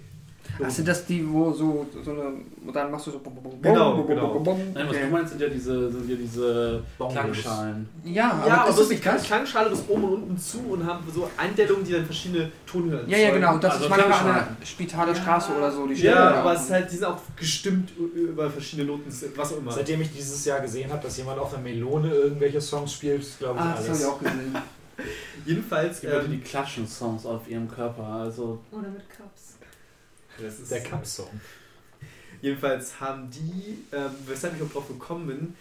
Ach, 0.64 0.70
sind 0.70 0.88
das 0.88 1.06
die, 1.06 1.28
wo 1.30 1.52
so, 1.52 1.86
so 2.04 2.12
eine, 2.12 2.22
und 2.66 2.74
dann 2.74 2.90
machst 2.92 3.08
du 3.08 3.12
so 3.12 3.20
bum, 3.20 3.34
bum, 3.36 3.44
bum, 3.44 3.62
Genau, 3.62 3.92
bum, 3.96 3.98
bum, 3.98 4.08
genau. 4.08 4.28
bum, 4.34 4.44
bum. 4.44 4.60
Nein, 4.74 4.86
was 4.88 4.96
Okay. 4.96 5.06
du 5.06 5.12
meinst, 5.12 5.30
sind 5.32 5.42
ja 5.42 5.50
diese, 5.50 5.92
sind 5.92 6.10
ja 6.10 6.16
diese. 6.16 6.82
Klangschalen. 6.98 7.90
Ja, 8.04 8.32
aber 8.32 8.48
Ja, 8.48 8.54
aber 8.62 8.70
ist 8.70 8.76
so 8.76 8.82
das 8.84 8.92
ist 8.92 9.00
die 9.02 9.06
das? 9.06 9.24
Klangschale 9.24 9.70
bis 9.70 9.84
oben 9.90 10.04
und 10.06 10.14
unten 10.14 10.38
zu 10.38 10.60
und 10.72 10.86
haben 10.86 11.04
so 11.14 11.30
Einstellungen, 11.38 11.84
die 11.84 11.92
dann 11.94 12.06
verschiedene 12.06 12.52
Tonhöhen 12.66 13.10
Ja, 13.10 13.18
ja, 13.18 13.32
genau. 13.32 13.58
Das 13.58 13.74
Also 13.74 13.86
ist 13.86 13.90
manchmal 13.90 14.14
an 14.40 14.58
der 14.60 14.66
Spitaler 14.66 15.16
Straße 15.16 15.52
oder 15.58 15.72
so. 15.72 15.88
Die 15.88 15.94
Ja, 15.96 16.36
aber 16.42 16.54
es 16.54 16.62
ist 16.64 16.72
halt, 16.72 16.92
die 16.92 16.96
sind 16.96 17.06
auch 17.06 17.18
gestimmt 17.36 17.92
über 17.98 18.50
verschiedene 18.50 18.88
Noten, 18.88 19.04
was 19.36 19.54
auch 19.54 19.58
immer. 19.58 19.72
Seitdem 19.72 20.02
ich 20.02 20.12
dieses 20.14 20.46
Jahr 20.46 20.60
gesehen 20.62 20.92
habe, 20.92 21.04
dass 21.04 21.18
jemand 21.18 21.40
auf 21.40 21.54
einer 21.54 21.64
Melone 21.64 22.10
irgendwelche 22.14 22.62
Songs 22.62 22.94
spielt, 22.94 23.26
glaube 23.40 23.60
ich 23.60 23.66
Ah, 23.66 23.70
das 23.72 23.80
habe 23.80 23.90
alles. 23.90 24.00
ich 24.02 24.06
auch 24.08 24.20
gesehen. 24.20 24.56
Jedenfalls, 25.46 26.02
Leute, 26.04 26.16
ähm, 26.26 26.32
die 26.32 26.38
klatschen 26.40 26.88
Songs 26.88 27.26
auf 27.26 27.50
ihrem 27.50 27.70
Körper. 27.70 28.04
Also, 28.06 28.60
Oder 28.72 28.88
mit 28.90 29.10
Cups. 29.10 29.25
Das 30.40 30.60
ist 30.60 30.72
Der 30.72 30.84
Cup-Song. 30.84 31.40
Jedenfalls 32.42 33.00
haben 33.00 33.30
die, 33.32 33.80
ähm, 33.92 34.12
weshalb 34.26 34.56
ich 34.56 34.62
auch 34.62 34.72
drauf 34.72 34.88
gekommen 34.88 35.28
bin, 35.28 35.56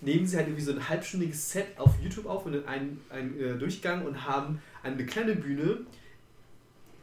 nehmen 0.00 0.26
sie 0.26 0.36
halt 0.36 0.48
irgendwie 0.48 0.64
so 0.64 0.72
ein 0.72 0.88
halbstündiges 0.88 1.50
Set 1.52 1.66
auf 1.78 1.92
YouTube 2.02 2.26
auf 2.26 2.46
und 2.46 2.66
einen, 2.66 3.00
einen 3.10 3.40
äh, 3.40 3.54
Durchgang 3.54 4.04
und 4.04 4.24
haben 4.26 4.60
eine 4.82 5.04
kleine 5.06 5.34
Bühne, 5.36 5.78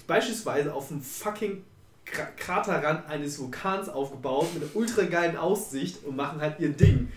beispielsweise 0.07 0.73
auf 0.73 0.89
dem 0.89 1.01
fucking 1.01 1.63
Kra 2.05 2.25
Kraterrand 2.35 3.07
eines 3.07 3.39
Vulkans 3.39 3.87
aufgebaut 3.87 4.53
mit 4.53 4.63
einer 4.63 4.75
ultra 4.75 5.03
geilen 5.03 5.37
Aussicht 5.37 6.03
und 6.03 6.15
machen 6.15 6.41
halt 6.41 6.59
ihr 6.59 6.69
Ding. 6.69 7.11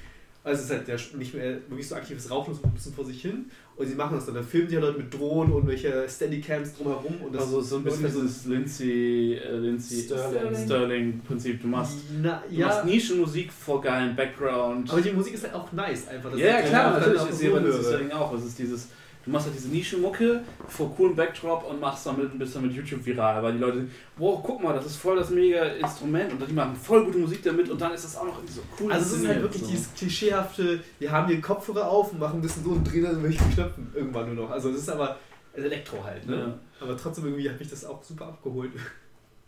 Also 0.45 0.59
es 0.61 0.67
ist 0.67 0.77
halt 0.77 0.87
der, 0.89 0.99
nicht 1.19 1.33
mehr 1.35 1.53
wirklich 1.69 1.89
so 1.89 1.95
aktives 1.95 2.31
Rauchen, 2.31 2.55
so 2.55 2.61
ein 2.65 2.71
bisschen 2.75 2.93
vor 2.93 3.05
sich 3.07 3.23
hin. 3.23 3.47
Und 3.77 3.87
sie 3.87 3.95
machen 3.95 4.17
das 4.17 4.27
dann. 4.27 4.35
Dann 4.35 4.45
filmen 4.45 4.69
die 4.69 4.75
halt 4.77 4.85
Leute 4.85 4.99
mit 4.99 5.13
Drohnen 5.15 5.53
und 5.55 5.67
welche 5.67 6.07
Steadycams 6.07 6.77
drumherum. 6.77 7.15
Und 7.25 7.35
das 7.35 7.45
also 7.45 7.63
so 7.63 7.77
ein 7.79 7.85
bisschen 7.85 8.05
ist 8.05 8.15
halt 8.15 8.25
dieses 8.25 8.45
Lindsay, 8.45 9.35
äh, 9.43 9.57
Lindsay 9.57 10.03
Sterling. 10.03 10.55
Sterling 10.67 11.21
Prinzip. 11.27 11.63
Du 11.63 11.69
machst, 11.69 11.97
Na, 12.23 12.43
du 12.47 12.55
ja, 12.55 12.67
machst 12.67 12.85
Nischenmusik 12.85 13.51
vor 13.51 13.81
geilen 13.81 14.15
Background. 14.15 14.91
aber 14.93 15.01
die 15.01 15.13
Musik 15.13 15.33
ist 15.33 15.45
halt 15.45 15.55
auch 15.55 15.73
nice 15.73 16.09
einfach. 16.09 16.31
Das 16.31 16.39
ja, 16.39 16.47
ja, 16.47 16.59
ist- 16.59 16.69
klar, 16.69 16.91
das 16.93 17.07
natürlich 17.07 17.21
auch 17.23 17.65
ist 17.81 17.87
Sterling 17.87 18.13
auch. 18.13 18.35
Es 18.35 18.45
ist 18.45 18.59
dieses, 18.59 18.89
du 19.25 19.31
machst 19.31 19.47
halt 19.47 19.57
diese 19.57 19.69
Nischenmucke 19.69 20.43
vor 20.69 20.95
coolem 20.97 21.17
Backdrop 21.17 21.65
und 21.69 21.81
machst 21.81 22.07
damit 22.07 22.33
ein 22.33 22.39
bisschen 22.39 22.63
mit 22.63 22.73
YouTube 22.73 23.05
viral, 23.05 23.43
weil 23.43 23.53
die 23.53 23.59
Leute 23.59 23.79
denken, 23.79 23.95
wow, 24.17 24.41
guck 24.43 24.63
mal, 24.63 24.75
das 24.75 24.87
ist 24.87 24.97
voll 24.97 25.17
das 25.17 25.31
mega 25.31 25.63
Instrument 25.65 26.33
und 26.33 26.49
die 26.49 26.53
machen 26.53 26.77
voll 26.77 27.05
gute 27.05 27.19
Musik 27.19 27.43
damit 27.43 27.71
und 27.71 27.81
dann 27.81 27.93
ist 27.93 28.05
das 28.05 28.17
auch 28.17 28.27
noch 28.27 28.41
so 28.47 28.63
cool. 28.81 28.93
Also 28.93 29.17
es 29.17 29.23
ist 29.23 29.29
halt 29.29 29.43
wirklich 29.43 29.63
so. 29.63 29.69
dieses 29.69 29.95
klischeehafte, 29.95 30.81
wir 30.99 31.11
haben 31.11 31.29
hier 31.29 31.41
Kopfhörer 31.41 31.89
auf 31.89 32.13
und 32.13 32.21
machen 32.21 32.39
ein 32.39 32.43
bisschen 32.43 32.65
so 32.65 32.71
und 32.71 32.85
drehen 32.85 33.05
dann 33.05 33.23
welche 33.23 33.45
Knöpfen 33.45 33.91
irgendwann 33.95 34.35
nur 34.35 34.45
noch. 34.45 34.51
Also 34.51 34.71
das 34.71 34.81
ist 34.81 34.91
aber 34.91 35.19
Elektro 35.55 36.03
halt, 36.03 36.27
ne? 36.27 36.37
Ja. 36.37 36.59
Aber 36.81 36.97
trotzdem 36.97 37.25
irgendwie 37.25 37.49
hat 37.49 37.59
mich 37.59 37.71
das 37.71 37.85
auch 37.85 38.03
super 38.03 38.27
abgeholt. 38.27 38.73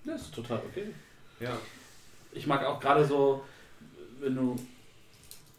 Ja, 0.05 0.15
ist 0.15 0.35
total 0.35 0.63
okay. 0.71 0.87
Ja. 1.41 1.51
Ich 2.33 2.47
mag 2.47 2.65
auch 2.65 2.79
gerade 2.79 3.05
so, 3.05 3.43
wenn 4.21 4.35
du. 4.37 4.55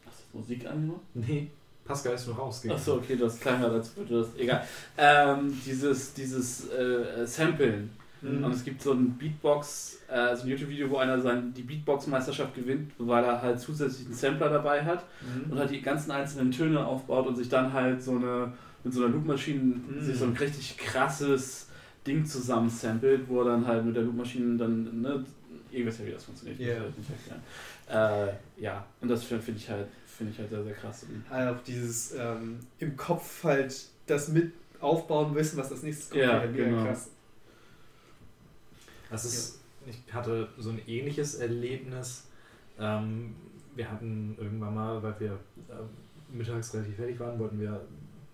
Hast 0.05 0.23
du 0.31 0.37
Musik 0.37 0.65
angemacht? 0.65 1.01
Nee, 1.13 1.49
Pascal 1.87 2.13
ist 2.13 2.27
nur 2.27 2.35
raus. 2.37 2.61
Achso, 2.69 2.95
okay, 2.95 3.15
das 3.15 3.39
klang 3.39 3.59
halt, 3.59 3.73
als 3.73 3.95
würde 3.95 4.19
das. 4.19 4.27
Egal. 4.37 4.63
Ähm, 4.97 5.57
dieses 5.65 6.13
dieses 6.13 6.69
äh, 6.71 7.25
Samplen. 7.25 7.89
Mhm. 8.21 8.43
Und 8.43 8.51
es 8.51 8.63
gibt 8.63 8.81
so 8.81 8.93
ein 8.93 9.11
Beatbox, 9.17 9.99
äh, 10.09 10.35
so 10.35 10.43
ein 10.43 10.47
YouTube-Video, 10.49 10.89
wo 10.89 10.97
einer 10.97 11.21
sein, 11.21 11.53
die 11.55 11.61
Beatbox-Meisterschaft 11.61 12.55
gewinnt, 12.55 12.91
weil 12.97 13.23
er 13.23 13.39
halt 13.41 13.59
zusätzlich 13.59 14.07
einen 14.07 14.15
Sampler 14.15 14.49
dabei 14.49 14.83
hat 14.83 15.03
Mhm. 15.21 15.51
und 15.51 15.59
halt 15.59 15.69
die 15.69 15.81
ganzen 15.81 16.09
einzelnen 16.11 16.51
Töne 16.51 16.83
aufbaut 16.85 17.27
und 17.27 17.35
sich 17.35 17.47
dann 17.49 17.71
halt 17.73 18.01
so 18.01 18.11
eine 18.15 18.53
mit 18.83 18.93
so 18.93 19.03
einer 19.03 19.13
Loopmaschine 19.13 19.59
Mhm. 19.61 20.01
sich 20.01 20.17
so 20.17 20.25
ein 20.25 20.33
richtig 20.37 20.77
krasses 20.77 21.67
Ding 22.07 22.25
zusammen 22.25 22.69
samplet, 22.69 23.27
wo 23.27 23.41
er 23.41 23.49
dann 23.51 23.67
halt 23.67 23.85
mit 23.85 23.95
der 23.95 24.03
Loopmaschine 24.03 24.57
dann, 24.57 25.01
ne, 25.01 25.23
ihr 25.71 25.85
wisst 25.85 25.99
ja, 25.99 26.05
wie 26.07 26.11
das 26.11 26.23
funktioniert, 26.23 26.57
halt 26.59 26.93
erklären. 27.89 28.29
Äh, 28.57 28.61
ja, 28.63 28.85
und 29.01 29.09
das 29.09 29.23
finde 29.25 29.43
find 29.43 29.57
ich 29.57 29.69
halt 29.69 29.87
finde 30.17 30.33
ich 30.33 30.39
halt 30.39 30.49
sehr, 30.49 30.63
sehr 30.63 30.73
krass. 30.73 31.05
Halt 31.29 31.55
auch 31.55 31.63
dieses 31.63 32.13
ähm, 32.15 32.59
im 32.79 32.97
Kopf 32.97 33.43
halt 33.43 33.87
das 34.07 34.29
mit 34.29 34.53
aufbauen, 34.79 35.35
wissen, 35.35 35.57
was 35.57 35.69
das 35.69 35.83
nächste 35.83 36.11
kommt. 36.11 36.23
Ja, 36.23 36.39
halt 36.39 36.55
genau. 36.55 36.83
krass. 36.83 37.11
Das 39.09 39.25
ist, 39.25 39.61
ich 39.85 40.13
hatte 40.13 40.49
so 40.57 40.71
ein 40.71 40.81
ähnliches 40.87 41.35
Erlebnis. 41.35 42.27
Ähm, 42.79 43.35
wir 43.75 43.89
hatten 43.89 44.35
irgendwann 44.37 44.75
mal, 44.75 45.01
weil 45.01 45.19
wir 45.19 45.31
äh, 45.69 46.35
mittags 46.35 46.73
relativ 46.73 46.95
fertig 46.95 47.19
waren, 47.19 47.39
wollten 47.39 47.59
wir 47.59 47.81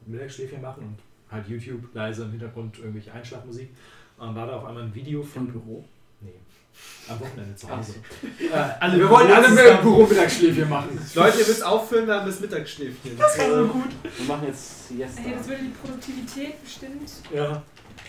Mittagsschläfchen 0.05 0.61
machen 0.61 0.83
und 0.83 0.97
halt 1.29 1.47
YouTube 1.47 1.93
leise 1.93 2.23
im 2.23 2.31
Hintergrund 2.31 2.79
irgendwelche 2.79 3.13
Einschlafmusik. 3.13 3.69
Und 4.17 4.27
dann 4.27 4.35
war 4.35 4.47
da 4.47 4.57
auf 4.57 4.65
einmal 4.65 4.83
ein 4.83 4.95
Video 4.95 5.21
von 5.21 5.47
Büro? 5.47 5.83
Am 7.09 7.19
Wochenende 7.19 7.55
zu 7.55 7.69
Hause. 7.69 7.95
Äh, 8.39 8.91
wir 8.97 9.09
wollten 9.09 9.31
alle 9.31 9.47
im 9.47 9.81
Büro 9.81 10.05
Mittagsschläfchen 10.05 10.69
machen. 10.69 10.99
Leute, 11.13 11.39
ihr 11.39 11.47
müsst 11.47 11.63
aufhören, 11.63 12.07
wir 12.07 12.15
haben 12.15 12.25
das 12.25 12.39
Mittagsschläfchen. 12.39 13.17
Das 13.17 13.37
war 13.37 13.49
so 13.49 13.67
gut. 13.67 13.89
Wir 14.17 14.27
machen 14.27 14.47
jetzt 14.47 14.87
Siesta. 14.87 15.21
Hey, 15.21 15.35
das 15.37 15.47
würde 15.47 15.63
die 15.63 15.69
Produktivität 15.69 16.63
bestimmt. 16.63 17.09
Ja. 17.33 17.61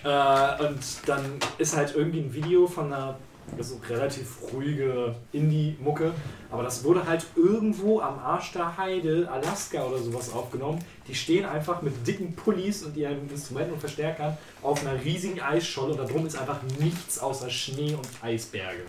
Äh, 0.05 0.65
und 0.65 0.81
dann 1.07 1.25
ist 1.59 1.77
halt 1.77 1.95
irgendwie 1.97 2.21
ein 2.21 2.33
Video 2.33 2.67
von 2.67 2.93
einer 2.93 3.19
so 3.63 3.81
relativ 3.89 4.27
ruhige 4.53 5.15
Indie-Mucke, 5.33 6.13
aber 6.51 6.63
das 6.63 6.83
wurde 6.83 7.07
halt 7.07 7.25
irgendwo 7.37 8.01
am 8.01 8.19
Arsch 8.19 8.53
der 8.53 8.77
Heide, 8.77 9.29
Alaska 9.31 9.85
oder 9.85 9.99
sowas 9.99 10.33
aufgenommen. 10.33 10.85
Die 11.07 11.15
stehen 11.15 11.45
einfach 11.45 11.83
mit 11.83 12.07
dicken 12.07 12.35
Pullis 12.35 12.83
und 12.83 12.97
ihren 12.97 13.29
Instrumenten 13.31 13.75
und 13.75 13.81
Verstärkern 13.81 14.37
auf 14.63 14.81
einer 14.85 15.03
riesigen 15.05 15.41
Eisscholle 15.41 15.93
und 15.93 15.99
da 15.99 16.05
drum 16.05 16.27
ist 16.27 16.37
einfach 16.37 16.61
nichts 16.81 17.19
außer 17.19 17.49
Schnee 17.51 17.95
und 17.95 18.09
Eisberge. 18.23 18.83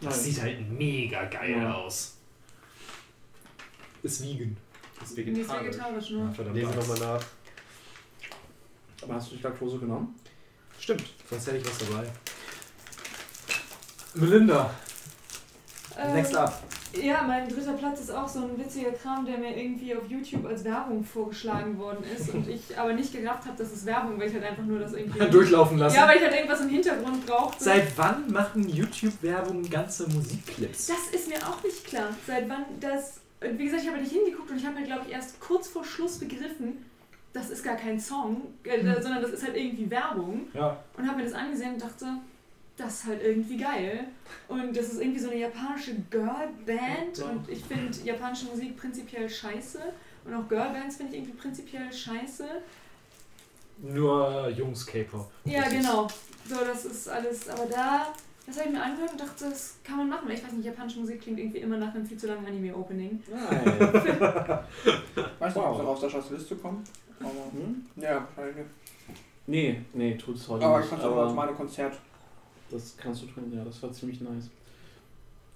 Das 0.00 0.16
Nice. 0.16 0.24
sieht 0.24 0.42
halt 0.42 0.70
mega 0.70 1.24
geil 1.24 1.50
Ja. 1.62 1.74
aus. 1.74 2.16
Ist 4.02 4.22
vegan. 4.22 4.56
ist 5.02 5.16
Nee, 5.16 5.22
ist 5.40 5.48
vegetarisch, 5.50 6.10
Ja, 6.10 6.16
ne? 6.18 6.32
verdammt. 6.34 6.56
Lesen 6.56 6.70
wir 6.74 6.76
nochmal 6.80 6.98
nach. 6.98 7.24
Aber 9.02 9.14
hast 9.14 9.32
du 9.32 9.36
die 9.36 9.42
Laktose 9.42 9.78
genommen? 9.78 10.14
Stimmt, 10.78 11.04
sonst 11.28 11.46
hätte 11.46 11.58
ich 11.58 11.64
was 11.66 11.78
dabei. 11.78 12.04
Melinda, 14.14 14.70
Ähm, 15.98 16.14
next 16.14 16.34
up. 16.36 16.62
Ja, 16.94 17.22
mein 17.26 17.48
dritter 17.48 17.72
Platz 17.72 18.00
ist 18.00 18.10
auch 18.10 18.28
so 18.28 18.40
ein 18.40 18.58
witziger 18.58 18.90
Kram, 18.92 19.24
der 19.24 19.38
mir 19.38 19.56
irgendwie 19.56 19.94
auf 19.96 20.02
YouTube 20.08 20.44
als 20.44 20.62
Werbung 20.64 21.02
vorgeschlagen 21.02 21.78
worden 21.78 22.04
ist 22.14 22.34
und 22.34 22.46
ich 22.46 22.78
aber 22.78 22.92
nicht 22.92 23.12
gerafft 23.14 23.46
habe, 23.46 23.56
dass 23.56 23.72
es 23.72 23.86
Werbung, 23.86 24.20
weil 24.20 24.28
ich 24.28 24.34
halt 24.34 24.44
einfach 24.44 24.62
nur 24.64 24.78
das 24.78 24.92
irgendwie. 24.92 25.18
Durchlaufen 25.30 25.78
lassen. 25.78 25.96
Ja, 25.96 26.06
weil 26.06 26.18
ich 26.18 26.22
halt 26.22 26.34
irgendwas 26.34 26.60
im 26.60 26.68
Hintergrund 26.68 27.26
brauchte. 27.26 27.64
Seit 27.64 27.96
wann 27.96 28.30
machen 28.30 28.68
YouTube-Werbung 28.68 29.68
ganze 29.70 30.06
Musikclips? 30.10 30.88
Das 30.88 31.08
ist 31.18 31.28
mir 31.28 31.38
auch 31.38 31.62
nicht 31.64 31.82
klar. 31.86 32.08
Seit 32.26 32.46
wann 32.48 32.64
das. 32.80 33.20
Wie 33.40 33.64
gesagt, 33.64 33.82
ich 33.82 33.88
habe 33.88 33.98
halt 33.98 34.06
nicht 34.12 34.14
hingeguckt 34.22 34.50
und 34.50 34.58
ich 34.58 34.66
habe 34.66 34.76
halt, 34.76 34.86
glaube 34.86 35.02
ich, 35.06 35.12
erst 35.14 35.40
kurz 35.40 35.68
vor 35.68 35.84
Schluss 35.84 36.18
begriffen, 36.18 36.84
das 37.32 37.48
ist 37.48 37.64
gar 37.64 37.76
kein 37.76 37.98
Song, 37.98 38.42
äh, 38.64 38.78
Hm. 38.82 39.02
sondern 39.02 39.22
das 39.22 39.30
ist 39.32 39.44
halt 39.44 39.56
irgendwie 39.56 39.90
Werbung. 39.90 40.42
Ja. 40.52 40.76
Und 40.98 41.06
habe 41.08 41.16
mir 41.18 41.24
das 41.24 41.32
angesehen 41.32 41.72
und 41.74 41.82
dachte, 41.82 42.06
das 42.76 42.94
ist 43.00 43.06
halt 43.06 43.22
irgendwie 43.22 43.56
geil. 43.58 44.04
Und 44.48 44.76
das 44.76 44.86
ist 44.92 45.00
irgendwie 45.00 45.20
so 45.20 45.30
eine 45.30 45.40
japanische 45.40 45.94
Girlband. 46.10 47.18
Ja. 47.18 47.24
Und 47.26 47.48
ich 47.48 47.62
finde 47.64 47.96
japanische 48.04 48.46
Musik 48.46 48.76
prinzipiell 48.76 49.28
scheiße. 49.28 49.78
Und 50.24 50.34
auch 50.34 50.48
Girlbands 50.48 50.96
finde 50.96 51.12
ich 51.16 51.18
irgendwie 51.22 51.36
prinzipiell 51.38 51.92
scheiße. 51.92 52.46
Nur 53.82 54.48
Jungs 54.50 54.86
K-Pop. 54.86 55.30
Ja, 55.44 55.68
genau. 55.68 56.06
So, 56.48 56.56
das 56.64 56.84
ist 56.84 57.08
alles. 57.08 57.48
Aber 57.48 57.66
da, 57.66 58.12
das 58.46 58.58
habe 58.58 58.68
ich 58.68 58.74
mir 58.74 58.82
angehört 58.82 59.12
und 59.12 59.20
dachte, 59.20 59.44
das 59.50 59.76
kann 59.82 59.96
man 59.98 60.08
machen. 60.08 60.28
Weil 60.28 60.36
ich 60.36 60.44
weiß 60.44 60.52
nicht, 60.52 60.66
japanische 60.66 61.00
Musik 61.00 61.20
klingt 61.20 61.38
irgendwie 61.40 61.58
immer 61.58 61.76
nach 61.78 61.94
einem 61.94 62.06
viel 62.06 62.16
zu 62.18 62.28
langen 62.28 62.46
Anime-Opening. 62.46 63.22
Nein. 63.28 63.80
Weiß 65.38 65.54
nicht, 65.54 65.64
ob 65.64 65.76
sie 65.76 65.82
Wow. 65.82 65.86
auf 65.88 66.00
Saschas 66.00 66.30
Liste 66.30 66.56
kommen. 66.56 66.84
Aber, 67.20 67.30
Hm? 67.52 67.84
ja, 67.96 68.26
wahrscheinlich. 68.36 68.66
Nee, 69.46 69.80
nee, 69.94 70.14
tut 70.16 70.36
es 70.36 70.48
heute 70.48 70.64
Aber 70.64 70.76
ich 70.78 70.82
nicht. 70.82 70.90
fand 70.90 71.02
es 71.02 71.08
auch 71.08 71.34
meine 71.34 71.52
Konzert. 71.52 71.98
Das 72.72 72.96
kannst 72.96 73.22
du 73.22 73.26
tun, 73.26 73.52
ja, 73.54 73.64
das 73.64 73.82
war 73.82 73.92
ziemlich 73.92 74.20
nice. 74.20 74.50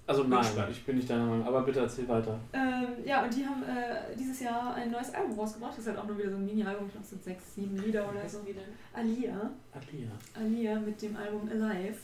Also 0.07 0.23
nein, 0.23 0.45
ich 0.71 0.85
bin 0.85 0.95
nicht 0.95 1.09
deiner 1.09 1.25
Meinung, 1.25 1.45
aber 1.45 1.63
bitte 1.63 1.81
erzähl 1.81 2.07
weiter. 2.07 2.39
Ähm, 2.53 3.05
ja, 3.05 3.25
und 3.25 3.35
die 3.35 3.45
haben 3.45 3.61
äh, 3.63 4.15
dieses 4.17 4.39
Jahr 4.39 4.73
ein 4.73 4.89
neues 4.89 5.13
Album 5.13 5.37
rausgebracht. 5.37 5.73
Das 5.73 5.79
ist 5.79 5.87
halt 5.87 5.97
auch 5.97 6.07
nur 6.07 6.17
wieder 6.17 6.29
so 6.29 6.37
ein 6.37 6.45
Mini-Album. 6.45 6.85
Ich 6.85 6.93
glaube, 6.93 7.03
es 7.03 7.09
sind 7.09 7.23
sechs, 7.25 7.55
sieben 7.55 7.77
Lieder 7.77 8.09
oder 8.09 8.27
so. 8.27 8.37
Alia. 8.93 9.51
Alia. 9.73 10.09
Alia 10.33 10.79
mit 10.79 11.01
dem 11.01 11.17
Album 11.17 11.49
Alive. 11.49 11.97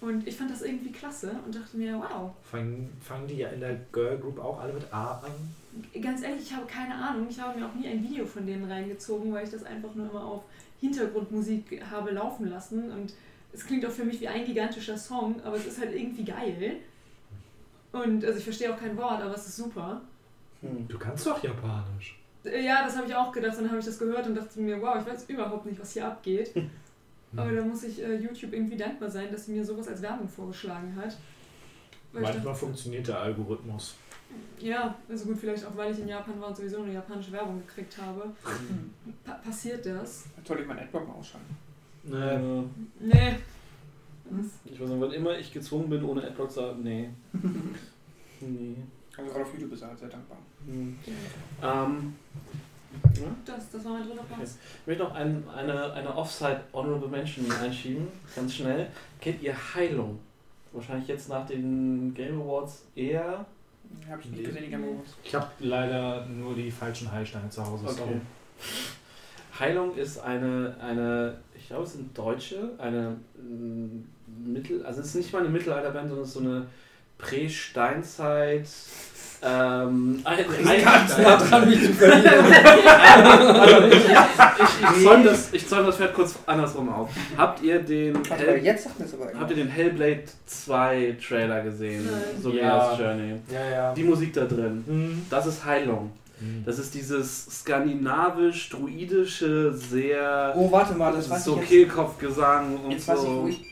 Und 0.00 0.26
ich 0.26 0.36
fand 0.36 0.50
das 0.50 0.62
irgendwie 0.62 0.90
klasse 0.90 1.32
und 1.44 1.54
dachte 1.54 1.76
mir, 1.76 1.98
wow. 1.98 2.30
Fangen, 2.42 2.90
fangen 3.00 3.26
die 3.26 3.36
ja 3.36 3.48
in 3.50 3.60
der 3.60 3.74
Girl 3.92 4.16
Group 4.16 4.38
auch 4.38 4.60
alle 4.60 4.72
mit 4.72 4.92
A 4.92 5.20
an? 5.20 5.32
Ganz 6.02 6.22
ehrlich, 6.22 6.42
ich 6.44 6.54
habe 6.54 6.66
keine 6.66 6.94
Ahnung. 6.94 7.26
Ich 7.28 7.38
habe 7.38 7.58
mir 7.58 7.66
auch 7.66 7.74
nie 7.74 7.88
ein 7.88 8.02
Video 8.02 8.24
von 8.24 8.46
denen 8.46 8.70
reingezogen, 8.70 9.32
weil 9.34 9.44
ich 9.44 9.50
das 9.50 9.64
einfach 9.64 9.94
nur 9.94 10.08
immer 10.08 10.24
auf 10.24 10.44
Hintergrundmusik 10.80 11.82
habe 11.90 12.12
laufen 12.12 12.48
lassen. 12.48 12.90
Und 12.90 13.12
es 13.54 13.64
klingt 13.66 13.86
auch 13.86 13.90
für 13.90 14.04
mich 14.04 14.20
wie 14.20 14.28
ein 14.28 14.44
gigantischer 14.44 14.98
Song, 14.98 15.40
aber 15.44 15.56
es 15.56 15.66
ist 15.66 15.78
halt 15.80 15.94
irgendwie 15.94 16.24
geil. 16.24 16.76
Und 17.92 18.24
also 18.24 18.38
ich 18.38 18.44
verstehe 18.44 18.74
auch 18.74 18.78
kein 18.78 18.96
Wort, 18.96 19.22
aber 19.22 19.34
es 19.34 19.46
ist 19.46 19.56
super. 19.56 20.00
Hm. 20.60 20.88
Du 20.88 20.98
kannst 20.98 21.26
doch 21.26 21.42
Japanisch. 21.42 22.18
Äh, 22.44 22.64
Ja, 22.64 22.84
das 22.84 22.96
habe 22.96 23.06
ich 23.06 23.14
auch 23.14 23.30
gedacht. 23.30 23.56
Dann 23.56 23.68
habe 23.68 23.78
ich 23.78 23.84
das 23.84 23.98
gehört 23.98 24.26
und 24.26 24.34
dachte 24.34 24.60
mir, 24.60 24.80
wow, 24.82 24.96
ich 25.00 25.06
weiß 25.06 25.28
überhaupt 25.28 25.66
nicht, 25.66 25.80
was 25.80 25.92
hier 25.92 26.06
abgeht. 26.06 26.52
Aber 27.36 27.50
da 27.52 27.62
muss 27.62 27.82
ich 27.84 28.00
äh, 28.02 28.16
YouTube 28.16 28.52
irgendwie 28.52 28.76
dankbar 28.76 29.10
sein, 29.10 29.30
dass 29.30 29.46
sie 29.46 29.52
mir 29.52 29.64
sowas 29.64 29.88
als 29.88 30.02
Werbung 30.02 30.28
vorgeschlagen 30.28 30.94
hat. 30.96 31.16
Weil 32.12 32.22
Manchmal 32.22 32.54
funktioniert 32.54 33.08
der 33.08 33.20
Algorithmus. 33.20 33.94
dachte, 34.30 34.66
ja, 34.66 34.94
also 35.08 35.24
gut, 35.26 35.38
vielleicht 35.38 35.64
auch, 35.64 35.76
weil 35.76 35.92
ich 35.92 35.98
in 35.98 36.08
Japan 36.08 36.40
war 36.40 36.48
und 36.48 36.56
sowieso 36.56 36.82
eine 36.82 36.92
japanische 36.92 37.32
Werbung 37.32 37.60
gekriegt 37.66 37.96
habe. 38.00 38.30
Pa 39.24 39.32
passiert 39.34 39.84
das? 39.86 40.24
Soll 40.44 40.60
ich 40.60 40.66
mein 40.66 40.78
Adblock 40.78 41.08
mal 41.08 41.14
ausschalten. 41.14 41.56
Äh, 42.12 42.38
Nee. 43.00 43.36
ich 44.64 44.80
weiß 44.80 44.88
nicht, 44.88 45.00
wann 45.00 45.12
immer 45.12 45.38
ich 45.38 45.52
gezwungen 45.52 45.88
bin, 45.90 46.02
ohne 46.04 46.22
Adblock 46.24 46.50
zu 46.50 46.60
sagen, 46.60 46.82
nee. 46.82 47.08
nee. 48.40 48.76
Also 49.16 49.30
gerade 49.30 49.44
auf 49.44 49.52
YouTube 49.54 49.72
ist 49.72 49.82
er 49.82 49.88
halt 49.88 49.98
sehr 49.98 50.08
dankbar. 50.08 50.38
Hm. 50.66 50.98
Ähm, 51.62 52.14
ja? 53.14 53.22
Das, 53.44 53.70
das 53.70 53.84
war 53.84 53.92
mein 53.92 54.08
dritter 54.08 54.22
Platz. 54.24 54.58
Ich 54.82 54.86
möchte 54.86 55.04
noch 55.04 55.14
ein, 55.14 55.44
eine, 55.54 55.92
eine 55.92 56.16
Offside 56.16 56.60
Honorable 56.72 57.08
Mention 57.08 57.50
einschieben, 57.52 58.08
ganz 58.34 58.54
schnell. 58.54 58.88
Kennt 59.20 59.42
ihr 59.42 59.54
Heilung? 59.74 60.18
Wahrscheinlich 60.72 61.06
jetzt 61.08 61.28
nach 61.28 61.46
den 61.46 62.12
Game 62.14 62.40
Awards 62.40 62.84
eher. 62.96 63.46
Habe 64.10 64.20
ich 64.20 64.26
nicht 64.30 64.40
Nee. 64.40 64.46
gesehen, 64.46 64.64
die 64.64 64.70
Game 64.70 64.82
Awards. 64.84 65.14
Ich 65.22 65.34
habe 65.34 65.46
leider 65.60 66.26
nur 66.26 66.54
die 66.54 66.70
falschen 66.70 67.10
Heilsteine 67.12 67.48
zu 67.50 67.64
Hause. 67.64 67.84
sorry. 67.88 68.20
Heilung 69.58 69.96
ist 69.96 70.18
eine, 70.18 70.74
eine, 70.80 71.34
ich 71.56 71.68
glaube, 71.68 71.84
es 71.84 71.92
sind 71.92 72.16
Deutsche, 72.16 72.70
eine 72.78 73.16
mm, 73.36 74.52
Mittel, 74.52 74.84
also 74.84 75.00
es 75.00 75.08
ist 75.08 75.14
nicht 75.14 75.32
mal 75.32 75.40
eine 75.40 75.48
Mittelalterband, 75.48 76.08
sondern 76.08 76.24
es 76.24 76.28
ist 76.28 76.34
so 76.34 76.40
eine 76.40 76.66
Prä-Steinzeit. 77.18 78.66
Ähm, 79.46 80.20
ein, 80.24 80.84
Ganz 80.84 81.18
nah 81.18 81.36
dran, 81.36 81.68
mich 81.68 81.82
zu 81.84 81.92
verlieren. 81.92 82.44
Ich, 84.56 84.90
ich, 84.90 84.98
ich, 84.98 85.04
zäume 85.04 85.24
das, 85.24 85.52
ich 85.52 85.68
zäume 85.68 85.86
das 85.86 85.96
Pferd 85.96 86.14
kurz 86.14 86.34
andersrum 86.46 86.88
auf. 86.88 87.10
Habt 87.36 87.62
ihr 87.62 87.80
den, 87.80 88.14
mal, 88.14 88.22
Hell, 88.38 88.64
jetzt 88.64 88.84
sagt 88.84 88.96
aber 89.14 89.38
habt 89.38 89.50
ihr 89.50 89.56
den 89.56 89.68
Hellblade 89.68 90.24
2 90.46 91.16
Trailer 91.26 91.62
gesehen? 91.62 92.08
Nein. 92.10 92.22
So 92.40 92.52
wie 92.52 92.58
Ja. 92.58 92.90
das 92.90 92.98
Journey. 92.98 93.34
Ja, 93.52 93.70
ja. 93.70 93.94
Die 93.94 94.04
Musik 94.04 94.32
da 94.32 94.44
drin. 94.44 94.84
Hm. 94.86 95.26
Das 95.28 95.46
ist 95.46 95.64
Heilung. 95.64 96.12
Das 96.66 96.78
ist 96.78 96.94
dieses 96.94 97.46
skandinavisch-druidische, 97.60 99.72
sehr 99.72 100.52
Oh, 100.56 100.70
warte 100.70 100.94
mal, 100.94 101.12
das 101.12 101.30
weiß 101.30 101.44
so. 101.44 101.56
Kehlkopfgesang 101.56 102.80
und 102.84 102.90
Jetzt 102.90 103.08
weiß 103.08 103.18
ich, 103.20 103.24
so. 103.24 103.42
wo 103.42 103.48
ich. 103.48 103.70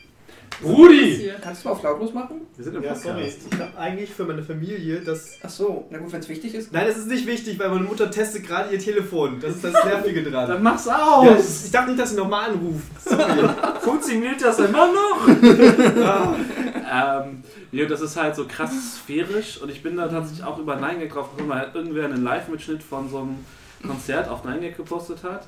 Brudi! 0.61 1.31
Kannst 1.41 1.63
du 1.63 1.67
mal 1.69 1.73
auf 1.73 1.81
lautlos 1.83 2.13
machen? 2.13 2.41
Wir 2.55 2.63
sind 2.63 2.75
im 2.75 2.83
Ja, 2.83 2.89
Podcast. 2.93 3.07
sorry. 3.17 3.33
Ich 3.51 3.59
habe 3.59 3.75
eigentlich 3.77 4.11
für 4.11 4.23
meine 4.23 4.43
Familie 4.43 5.01
das. 5.01 5.31
Ach 5.43 5.49
so, 5.49 5.85
na 5.89 5.97
gut, 5.97 6.11
wenn 6.13 6.19
es 6.19 6.29
wichtig 6.29 6.53
ist. 6.53 6.71
Nein, 6.71 6.85
das 6.87 6.97
ist 6.97 7.07
nicht 7.07 7.25
wichtig, 7.25 7.57
weil 7.59 7.69
meine 7.69 7.83
Mutter 7.83 8.09
testet 8.11 8.45
gerade 8.45 8.71
ihr 8.71 8.79
Telefon. 8.79 9.39
Das 9.41 9.55
ist 9.55 9.63
das 9.63 9.73
Nervige 9.83 10.21
dran. 10.23 10.47
Dann 10.47 10.61
mach's 10.63 10.85
Ja, 10.85 11.03
aus! 11.05 11.65
ich 11.65 11.71
dachte 11.71 11.89
nicht, 11.89 11.99
dass 11.99 12.11
sie 12.11 12.17
nochmal 12.17 12.51
anruft. 12.51 12.83
Sorry. 13.03 13.49
Funktioniert 13.81 14.41
das 14.41 14.59
immer 14.59 14.87
noch? 14.93 15.27
ähm, 16.93 17.43
ja, 17.71 17.85
das 17.85 18.01
ist 18.01 18.15
halt 18.17 18.35
so 18.35 18.45
krass 18.45 18.97
sphärisch 18.97 19.59
und 19.61 19.69
ich 19.71 19.81
bin 19.81 19.97
da 19.97 20.07
tatsächlich 20.07 20.45
auch 20.45 20.59
über 20.59 20.77
9gag 20.77 21.09
drauf 21.09 21.31
gekommen, 21.31 21.49
weil 21.49 21.59
halt 21.59 21.75
irgendwer 21.75 22.05
einen 22.05 22.23
Live-Mitschnitt 22.23 22.83
von 22.83 23.09
so 23.09 23.19
einem 23.19 23.45
Konzert 23.81 24.27
auf 24.27 24.45
9gag 24.45 24.75
gepostet 24.75 25.23
hat. 25.23 25.47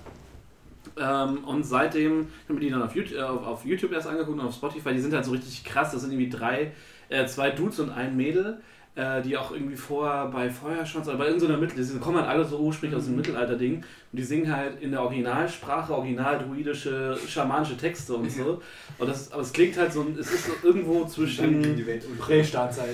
Ähm, 0.97 1.43
und 1.43 1.63
seitdem 1.63 2.21
ich 2.21 2.49
habe 2.49 2.53
mir 2.53 2.59
die 2.61 2.69
dann 2.69 2.81
auf 2.81 2.95
YouTube, 2.95 3.17
äh, 3.17 3.21
auf, 3.21 3.45
auf 3.45 3.65
YouTube 3.65 3.91
erst 3.91 4.07
angeguckt 4.07 4.39
und 4.39 4.45
auf 4.45 4.55
Spotify, 4.55 4.93
die 4.93 5.01
sind 5.01 5.13
halt 5.13 5.25
so 5.25 5.31
richtig 5.31 5.63
krass. 5.63 5.91
Das 5.91 6.01
sind 6.01 6.11
irgendwie 6.11 6.29
drei, 6.29 6.71
äh, 7.09 7.25
zwei 7.27 7.51
Dudes 7.51 7.79
und 7.79 7.91
ein 7.91 8.15
Mädel, 8.15 8.61
äh, 8.95 9.21
die 9.21 9.35
auch 9.35 9.51
irgendwie 9.51 9.75
vorher 9.75 10.27
bei 10.27 10.49
Feuerschwanz 10.49 11.07
oder 11.07 11.17
bei 11.17 11.27
irgendeiner 11.27 11.57
Mittel, 11.57 11.85
die 11.85 11.99
kommen 11.99 12.17
halt 12.17 12.29
alle 12.29 12.45
so 12.45 12.57
ursprünglich 12.57 12.97
aus 12.97 13.05
dem 13.05 13.17
Mittelalter-Ding 13.17 13.75
und 13.75 13.83
die 14.17 14.23
singen 14.23 14.55
halt 14.55 14.81
in 14.81 14.91
der 14.91 15.01
Originalsprache, 15.01 15.93
original-druidische, 15.93 17.17
schamanische 17.27 17.75
Texte 17.75 18.13
und 18.13 18.31
so. 18.31 18.61
Und 18.97 19.09
das, 19.09 19.29
aber 19.33 19.41
es 19.41 19.51
klingt 19.51 19.77
halt 19.77 19.91
so, 19.91 20.05
es 20.17 20.31
ist 20.31 20.45
so 20.45 20.53
irgendwo 20.63 21.03
zwischen. 21.05 21.75
die 21.75 21.85
Welt 21.85 22.05
und 22.05 22.17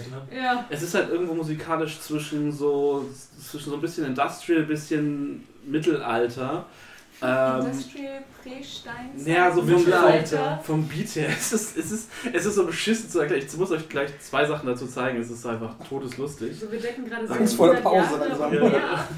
ne? 0.09 0.35
Ja. 0.35 0.65
Es 0.69 0.81
ist 0.81 0.95
halt 0.95 1.11
irgendwo 1.11 1.35
musikalisch 1.35 1.99
zwischen 1.99 2.51
so 2.51 3.07
zwischen 3.39 3.69
so 3.69 3.75
ein 3.75 3.81
bisschen 3.81 4.07
Industrial, 4.07 4.63
bisschen 4.63 5.43
Mittelalter. 5.63 6.65
Ähm, 7.21 7.65
Industrial 7.67 8.23
Prä-Stein. 8.43 9.11
ja, 9.25 9.51
so 9.51 9.61
vom, 9.61 9.69
Mittelalter. 9.69 10.59
vom 10.63 10.83
Beat 10.87 11.15
her. 11.15 11.29
Es 11.37 11.53
ist, 11.53 11.77
es, 11.77 11.91
ist, 11.91 12.09
es 12.33 12.45
ist 12.45 12.55
so 12.55 12.65
beschissen 12.65 13.09
zu 13.09 13.19
erklären. 13.19 13.43
Ich 13.45 13.57
muss 13.57 13.71
euch 13.71 13.87
gleich 13.89 14.09
zwei 14.19 14.45
Sachen 14.45 14.67
dazu 14.67 14.87
zeigen. 14.87 15.19
Es 15.21 15.29
ist 15.29 15.45
einfach 15.45 15.75
todeslustig. 15.87 16.49
Also 16.51 16.71
wir 16.71 16.79
decken 16.79 17.05
gerade 17.05 17.29
Angstvolle 17.29 17.73
600 17.77 17.83
Pause 17.83 17.97
Jahre 17.97 18.27
langsam. 18.29 18.51
und 18.51 18.71
mehr. 18.71 19.07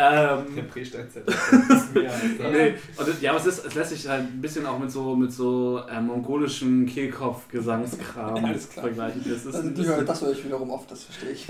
Ähm, 0.00 0.54
Der 0.54 0.62
Prästeinzeit. 0.62 1.24
nee, 1.94 2.74
und, 2.96 3.08
das- 3.08 3.20
ja, 3.20 3.30
aber 3.32 3.40
es, 3.40 3.46
ist, 3.46 3.66
es 3.66 3.74
lässt 3.74 3.90
sich 3.90 4.06
halt 4.08 4.20
ein 4.22 4.40
bisschen 4.40 4.64
auch 4.64 4.78
mit 4.78 4.92
so, 4.92 5.16
mit 5.16 5.32
so 5.32 5.82
äh, 5.90 6.00
mongolischen 6.00 6.86
Kehlkopf-Gesangskram 6.86 8.36
vergleichen. 8.56 9.24
Das 9.28 9.44
ist, 9.44 9.54
Also, 9.56 9.68
die 9.70 9.74
das 9.74 9.86
hören, 9.86 10.00
ist, 10.02 10.08
das 10.08 10.22
höre 10.22 10.30
ich 10.30 10.44
wiederum 10.44 10.70
oft, 10.70 10.88
das 10.92 11.02
verstehe 11.02 11.30
ich. 11.32 11.48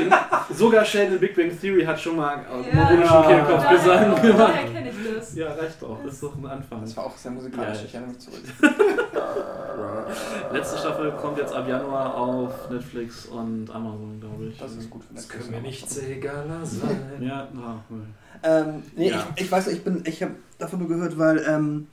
in, 0.00 0.12
sogar 0.56 0.84
Sheldon 0.84 1.18
Big 1.18 1.36
Bang 1.36 1.50
Theory 1.60 1.84
hat 1.84 2.00
schon 2.00 2.16
mal 2.16 2.34
äh, 2.38 2.68
Ja, 2.68 2.74
mongolischen 2.74 3.14
ja. 3.14 3.22
Kehlkopfgesang 3.22 4.22
gemacht. 4.22 4.52
Kenne 4.78 4.90
ich 4.90 5.14
das. 5.16 5.34
Ja, 5.34 5.52
reicht 5.54 5.82
doch. 5.82 5.98
Das 6.04 6.14
ist 6.14 6.22
doch 6.22 6.36
ein 6.36 6.46
Anfang. 6.46 6.80
Das 6.80 6.96
war 6.96 7.06
auch 7.06 7.16
sehr 7.16 7.30
musikalisch, 7.32 7.78
Ja. 7.78 7.84
ich 7.84 7.94
erinnere 7.94 8.12
mich 8.14 8.20
zurück. 8.20 8.42
Letzte 10.52 10.78
Staffel 10.78 11.12
kommt 11.12 11.38
jetzt 11.38 11.52
ab 11.52 11.68
Januar 11.68 12.14
auf 12.14 12.70
Netflix 12.70 13.26
und 13.26 13.70
Amazon, 13.70 14.18
glaube 14.20 14.46
ich. 14.46 14.58
Das 14.58 14.74
ist 14.74 14.88
gut 14.90 15.02
für 15.04 15.14
Das 15.14 15.24
Netflix. 15.24 15.46
können 15.50 15.62
mir 15.62 15.68
nichts 15.68 15.98
egaler 15.98 16.60
sein. 16.64 16.98
Ja, 17.20 17.48
na, 17.52 17.82
cool. 17.90 18.02
Ähm, 18.42 18.82
nee, 18.96 19.10
Ja. 19.10 19.26
ich, 19.36 19.44
ich 19.44 19.52
weiß, 19.52 19.68
ich 19.68 19.82
bin, 19.84 20.02
ich 20.06 20.22
habe 20.22 20.34
davon 20.58 20.78
nur 20.80 20.88
gehört, 20.88 21.18
weil 21.18 21.44
ähm, 21.48 21.86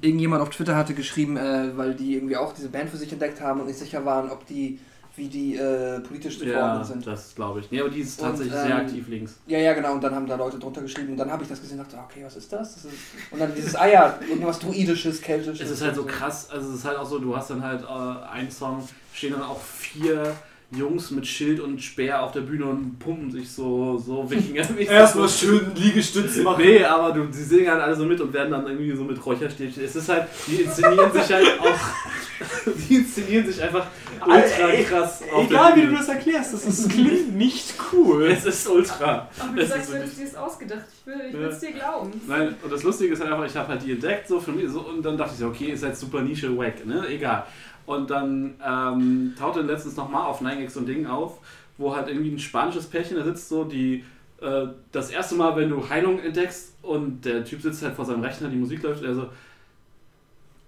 irgendjemand 0.00 0.42
auf 0.42 0.50
Twitter 0.50 0.76
hatte 0.76 0.94
geschrieben, 0.94 1.36
äh, 1.36 1.76
weil 1.76 1.94
die 1.94 2.14
irgendwie 2.16 2.36
auch 2.36 2.52
diese 2.52 2.68
Band 2.68 2.90
für 2.90 2.96
sich 2.96 3.12
entdeckt 3.12 3.40
haben 3.40 3.60
und 3.60 3.66
nicht 3.66 3.78
sicher 3.78 4.04
waren, 4.04 4.30
ob 4.30 4.46
die, 4.46 4.78
wie 5.20 5.28
die 5.28 5.56
äh, 5.56 6.00
politisch 6.00 6.40
Ja, 6.40 6.82
sind. 6.82 7.06
das 7.06 7.34
glaube 7.34 7.60
ich. 7.60 7.70
Nee, 7.70 7.80
aber 7.80 7.90
die 7.90 8.00
ist 8.00 8.18
Und, 8.20 8.28
tatsächlich 8.28 8.54
ähm, 8.56 8.66
sehr 8.66 8.76
aktiv 8.76 9.08
links. 9.08 9.38
Ja, 9.46 9.58
ja, 9.58 9.74
genau. 9.74 9.92
Und 9.92 10.02
dann 10.02 10.14
haben 10.14 10.26
da 10.26 10.34
Leute 10.36 10.58
drunter 10.58 10.80
geschrieben 10.80 11.10
und 11.10 11.16
dann 11.18 11.30
habe 11.30 11.42
ich 11.42 11.48
das 11.48 11.60
gesehen 11.60 11.78
und 11.78 11.92
dachte, 11.92 12.02
okay, 12.02 12.22
was 12.24 12.36
ist 12.36 12.52
das? 12.52 12.74
das 12.74 12.84
ist, 12.86 12.94
und 13.30 13.38
dann 13.38 13.54
dieses, 13.54 13.76
ah 13.76 13.86
ja, 13.86 14.18
irgendwas 14.28 14.58
Druidisches, 14.58 15.20
Keltisches. 15.20 15.60
Es 15.60 15.70
ist 15.70 15.82
halt 15.82 15.94
so 15.94 16.02
und 16.02 16.08
krass, 16.08 16.48
also 16.50 16.70
es 16.70 16.76
ist 16.76 16.84
halt 16.86 16.96
auch 16.96 17.06
so, 17.06 17.18
du 17.18 17.36
hast 17.36 17.50
dann 17.50 17.62
halt 17.62 17.82
äh, 17.82 18.32
einen 18.32 18.50
Song, 18.50 18.88
stehen 19.12 19.32
dann 19.32 19.42
auch 19.42 19.60
vier 19.60 20.34
Jungs 20.72 21.10
mit 21.10 21.26
Schild 21.26 21.58
und 21.58 21.82
Speer 21.82 22.22
auf 22.22 22.30
der 22.32 22.42
Bühne 22.42 22.64
und 22.66 22.98
pumpen 23.00 23.30
sich 23.30 23.50
so, 23.50 23.98
so 23.98 24.30
Wikinger. 24.30 24.62
Erstmal 24.78 25.28
schön 25.28 25.72
Liegestütze 25.74 26.42
machen. 26.42 26.62
Nee, 26.64 26.84
aber 26.84 27.12
du, 27.12 27.24
die 27.26 27.42
singen 27.42 27.68
halt 27.70 27.80
alle 27.82 27.96
so 27.96 28.04
mit 28.04 28.20
und 28.20 28.32
werden 28.32 28.52
dann 28.52 28.64
irgendwie 28.66 28.94
so 28.94 29.02
mit 29.02 29.24
Räucherstäbchen. 29.24 29.82
Es 29.84 29.96
ist 29.96 30.08
halt, 30.08 30.26
die 30.46 30.62
inszenieren 30.62 31.10
sich 31.12 31.32
halt 31.32 31.46
auch, 31.60 32.68
die 32.88 32.94
inszenieren 32.96 33.46
sich 33.46 33.60
einfach 33.60 33.86
ultra 34.24 34.68
Ey, 34.68 34.84
krass. 34.84 35.22
auf 35.32 35.46
Egal 35.50 35.74
der 35.74 35.82
wie 35.82 35.86
du 35.88 35.96
das 35.96 36.08
erklärst, 36.08 36.52
das 36.54 36.64
ist, 36.66 36.90
klingt 36.90 37.34
nicht 37.36 37.74
cool. 37.92 38.26
Es 38.30 38.44
ist 38.44 38.68
ultra. 38.68 39.28
Aber 39.40 39.54
du 39.56 39.62
Es 39.62 39.70
sagst, 39.70 39.84
ist 39.84 39.92
du 39.92 39.96
hättest 39.98 40.20
dir 40.20 40.24
das 40.26 40.34
ausgedacht. 40.36 40.84
Ich 41.00 41.06
will 41.06 41.20
ich 41.26 41.34
Ja. 41.34 41.40
will's 41.40 41.58
dir 41.58 41.72
glauben. 41.72 42.12
Nein, 42.28 42.54
und 42.62 42.72
das 42.72 42.82
Lustige 42.84 43.14
ist 43.14 43.20
halt 43.20 43.32
einfach, 43.32 43.46
ich 43.46 43.56
habe 43.56 43.68
halt 43.68 43.82
die 43.84 43.92
entdeckt, 43.92 44.28
so 44.28 44.38
für 44.38 44.52
mich, 44.52 44.68
so, 44.70 44.80
und 44.82 45.02
dann 45.02 45.16
dachte 45.16 45.32
ich 45.34 45.40
so, 45.40 45.46
okay, 45.48 45.72
ist 45.72 45.82
halt 45.82 45.96
super 45.96 46.20
Nische, 46.20 46.56
wack, 46.56 46.84
ne, 46.86 47.04
egal. 47.08 47.44
Und 47.90 48.08
dann 48.08 48.54
ähm, 48.64 49.34
tauchte 49.36 49.62
letztens 49.62 49.96
nochmal 49.96 50.24
auf 50.24 50.40
9 50.40 50.68
so 50.68 50.78
ein 50.78 50.86
Ding 50.86 51.08
auf, 51.08 51.38
wo 51.76 51.92
halt 51.92 52.06
irgendwie 52.06 52.30
ein 52.30 52.38
spanisches 52.38 52.86
Pärchen 52.86 53.16
da 53.16 53.24
sitzt, 53.24 53.48
so, 53.48 53.64
die 53.64 54.04
äh, 54.40 54.68
das 54.92 55.10
erste 55.10 55.34
Mal, 55.34 55.56
wenn 55.56 55.70
du 55.70 55.88
Heilung 55.88 56.20
entdeckst 56.20 56.72
und 56.82 57.24
der 57.24 57.44
Typ 57.44 57.60
sitzt 57.60 57.82
halt 57.82 57.96
vor 57.96 58.04
seinem 58.04 58.22
Rechner, 58.22 58.48
die 58.48 58.54
Musik 58.54 58.84
läuft, 58.84 59.00
und 59.00 59.08
er 59.08 59.14
so, 59.16 59.26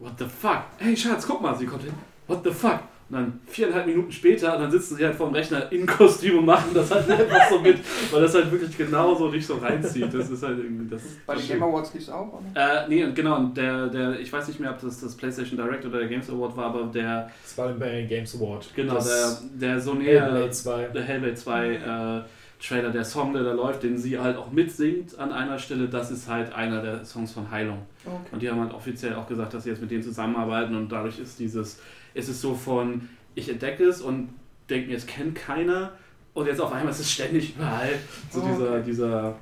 what 0.01 0.15
the 0.19 0.25
fuck? 0.25 0.65
Hey 0.79 0.97
Schatz, 0.97 1.25
guck 1.25 1.41
mal, 1.41 1.57
sie 1.57 1.65
kommt 1.65 1.85
hin, 1.85 1.95
what 2.27 2.43
the 2.43 2.51
fuck? 2.51 2.81
Und 3.13 3.19
dann 3.19 3.41
viereinhalb 3.47 3.87
Minuten 3.87 4.11
später, 4.11 4.57
dann 4.57 4.71
sitzen 4.71 4.97
sie 4.97 5.05
halt 5.05 5.15
vor 5.15 5.27
dem 5.27 5.35
Rechner 5.35 5.71
in 5.71 5.85
Kostüm 5.85 6.39
und 6.39 6.47
machen 6.47 6.71
das 6.73 6.91
halt 6.91 7.11
einfach 7.11 7.51
so 7.51 7.59
mit, 7.59 7.79
weil 8.11 8.23
das 8.23 8.35
halt 8.35 8.51
wirklich 8.51 8.75
genauso 8.79 9.31
dich 9.31 9.47
so 9.47 9.57
reinzieht. 9.57 10.15
Das 10.15 10.31
ist 10.31 10.43
halt 10.43 10.59
irgendwie, 10.59 10.89
das 10.89 11.03
Bei 11.27 11.35
den 11.35 11.47
Game 11.47 11.63
Awards 11.63 11.93
lief 11.93 12.05
es 12.05 12.09
auch, 12.09 12.41
oder? 12.55 12.85
äh, 12.85 12.89
nee, 12.89 13.05
und 13.05 13.15
genau, 13.15 13.37
und 13.37 13.55
der, 13.55 13.89
der, 13.89 14.19
ich 14.19 14.33
weiß 14.33 14.49
nicht 14.49 14.61
mehr, 14.61 14.71
ob 14.71 14.81
das 14.81 14.99
das 15.03 15.15
PlayStation 15.15 15.59
Direct 15.59 15.85
oder 15.85 15.99
der 15.99 16.09
Games 16.09 16.31
Award 16.31 16.57
war, 16.57 16.65
aber 16.65 16.85
der, 16.85 17.31
Das 17.43 17.59
war 17.59 17.69
bei 17.75 17.91
den 17.91 18.09
Games 18.09 18.35
Award. 18.35 18.71
genau, 18.75 18.95
der, 18.95 19.03
das 19.03 19.45
der 19.61 19.79
so 19.79 19.93
näher, 19.93 20.23
Hellblade 20.23 20.51
2. 20.51 20.85
der 20.95 21.03
Hellblade 21.03 21.35
2 21.35 21.69
äh, 21.75 22.23
Trailer, 22.67 22.91
der 22.91 23.05
Song, 23.05 23.35
der 23.35 23.43
da 23.43 23.53
läuft, 23.53 23.83
den 23.83 23.99
sie 23.99 24.19
halt 24.19 24.39
auch 24.39 24.53
mitsingt 24.53 25.19
an 25.19 25.33
einer 25.33 25.59
Stelle, 25.59 25.89
das 25.89 26.11
ist 26.11 26.29
halt 26.31 26.55
einer 26.55 26.81
der 26.81 27.05
Songs 27.05 27.33
von 27.33 27.51
Heilung. 27.51 27.83
Okay. 28.07 28.15
Und 28.31 28.41
die 28.41 28.49
haben 28.49 28.61
halt 28.61 28.73
offiziell 28.73 29.17
auch 29.17 29.27
gesagt, 29.27 29.53
dass 29.53 29.65
sie 29.65 29.71
jetzt 29.71 29.83
mit 29.83 29.91
denen 29.91 30.03
zusammenarbeiten 30.03 30.75
und 30.77 30.91
dadurch 30.91 31.19
ist 31.19 31.39
dieses, 31.41 31.81
ist 32.15 32.29
es 32.29 32.41
so 32.41 32.55
von, 32.55 33.09
ich 33.35 33.49
entdecke 33.49 33.85
es 33.85 34.01
und 34.01 34.29
denke 34.71 34.89
mir, 34.91 34.97
es 34.97 35.07
kennt 35.07 35.35
keiner 35.35 35.93
und 36.35 36.47
jetzt 36.47 36.61
auf 36.61 36.73
einmal 36.73 36.93
ist 36.93 37.01
es 37.01 37.11
ständig 37.11 37.55
überall. 37.57 37.91
So 38.31 38.41
Oh, 38.43 38.47
dieser, 38.47 38.73
okay. 38.75 38.83
dieser, 38.87 39.35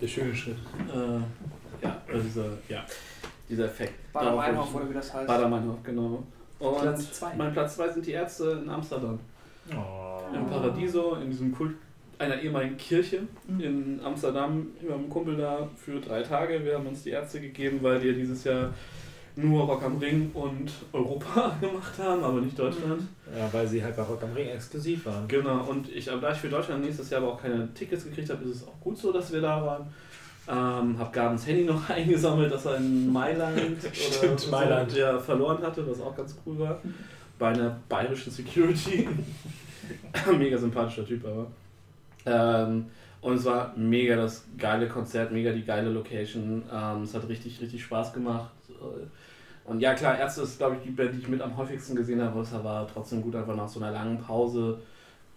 Der 0.00 0.08
schöne 0.08 0.34
Schritt. 0.34 0.56
äh, 0.92 1.84
ja, 1.84 1.96
äh, 2.08 2.20
dieser, 2.20 2.46
ja, 2.68 2.84
dieser 3.48 3.66
Effekt. 3.66 4.12
Bader 4.12 4.36
Meinhof 4.36 4.74
oder 4.74 4.88
wie 4.90 4.94
das 4.94 5.12
heißt. 5.12 5.22
ich- 5.22 5.28
Bader-Meinhof, 5.28 5.82
genau. 5.82 6.22
Und 6.58 6.80
Platz 6.80 7.12
zwei. 7.12 7.34
mein 7.36 7.52
Platz 7.52 7.76
2 7.76 7.88
sind 7.90 8.06
die 8.06 8.12
Ärzte 8.12 8.60
in 8.62 8.70
Amsterdam. 8.70 9.18
Oh. 9.70 10.34
Im 10.34 10.46
Paradiso, 10.46 11.14
in 11.16 11.30
diesem 11.30 11.52
Kult 11.52 11.74
einer 12.18 12.40
ehemaligen 12.40 12.76
Kirche 12.76 13.22
Mhm. 13.48 13.60
in 13.60 14.00
Amsterdam. 14.02 14.68
Wir 14.80 14.92
haben 14.92 15.00
einen 15.00 15.10
Kumpel 15.10 15.36
da 15.36 15.68
für 15.76 16.00
drei 16.00 16.22
Tage. 16.22 16.64
Wir 16.64 16.74
haben 16.74 16.86
uns 16.86 17.02
die 17.02 17.10
Ärzte 17.10 17.40
gegeben, 17.40 17.78
weil 17.82 18.02
wir 18.02 18.12
dieses 18.14 18.44
Jahr 18.44 18.72
nur 19.36 19.64
Rock 19.64 19.82
am 19.82 19.98
Ring 19.98 20.30
und 20.32 20.70
Europa 20.92 21.56
gemacht 21.60 21.98
haben, 21.98 22.22
aber 22.22 22.40
nicht 22.40 22.58
Deutschland. 22.58 23.02
Ja, 23.36 23.52
weil 23.52 23.66
sie 23.66 23.82
halt 23.82 23.96
bei 23.96 24.02
Rock 24.02 24.22
am 24.22 24.32
Ring 24.32 24.48
exklusiv 24.48 25.06
waren. 25.06 25.26
Genau, 25.26 25.64
und 25.64 25.88
ich, 25.90 26.04
da 26.04 26.32
ich 26.32 26.38
für 26.38 26.48
Deutschland 26.48 26.84
nächstes 26.84 27.10
Jahr 27.10 27.22
aber 27.22 27.32
auch 27.32 27.42
keine 27.42 27.72
Tickets 27.74 28.04
gekriegt 28.04 28.30
habe, 28.30 28.44
ist 28.44 28.56
es 28.56 28.68
auch 28.68 28.78
gut 28.80 28.96
so, 28.96 29.12
dass 29.12 29.32
wir 29.32 29.40
da 29.40 29.64
waren. 29.64 29.86
Ähm, 30.46 30.98
hab 30.98 31.12
Gabens 31.12 31.46
Handy 31.46 31.64
noch 31.64 31.88
eingesammelt, 31.90 32.52
dass 32.52 32.66
er 32.66 32.76
in 32.76 33.12
Mailand 33.12 33.58
oder 33.58 33.94
Stimmt, 33.94 34.40
so, 34.40 34.50
Mailand. 34.50 34.94
Ja, 34.94 35.18
verloren 35.18 35.62
hatte, 35.62 35.88
was 35.88 36.00
auch 36.00 36.14
ganz 36.14 36.36
cool 36.44 36.58
war. 36.58 36.80
Bei 37.38 37.48
einer 37.48 37.76
bayerischen 37.88 38.30
Security. 38.30 39.08
mega 40.38 40.56
sympathischer 40.56 41.06
Typ 41.06 41.24
aber. 41.26 41.46
Ähm, 42.26 42.86
und 43.20 43.36
es 43.36 43.44
war 43.46 43.72
mega 43.76 44.16
das 44.16 44.44
geile 44.58 44.86
Konzert, 44.86 45.32
mega 45.32 45.50
die 45.50 45.64
geile 45.64 45.88
Location. 45.88 46.62
Ähm, 46.70 47.02
es 47.02 47.14
hat 47.14 47.26
richtig, 47.28 47.60
richtig 47.60 47.82
Spaß 47.82 48.12
gemacht. 48.12 48.50
Und 49.64 49.80
ja, 49.80 49.94
klar, 49.94 50.18
Ärzte 50.18 50.42
ist, 50.42 50.58
glaube 50.58 50.76
ich, 50.76 50.82
die 50.82 50.90
Band, 50.90 51.14
die 51.14 51.18
ich 51.20 51.28
mit 51.28 51.40
am 51.40 51.56
häufigsten 51.56 51.96
gesehen 51.96 52.20
habe. 52.22 52.40
Es 52.40 52.52
war 52.52 52.86
trotzdem 52.86 53.22
gut, 53.22 53.34
einfach 53.34 53.56
nach 53.56 53.68
so 53.68 53.80
einer 53.80 53.92
langen 53.92 54.18
Pause 54.18 54.78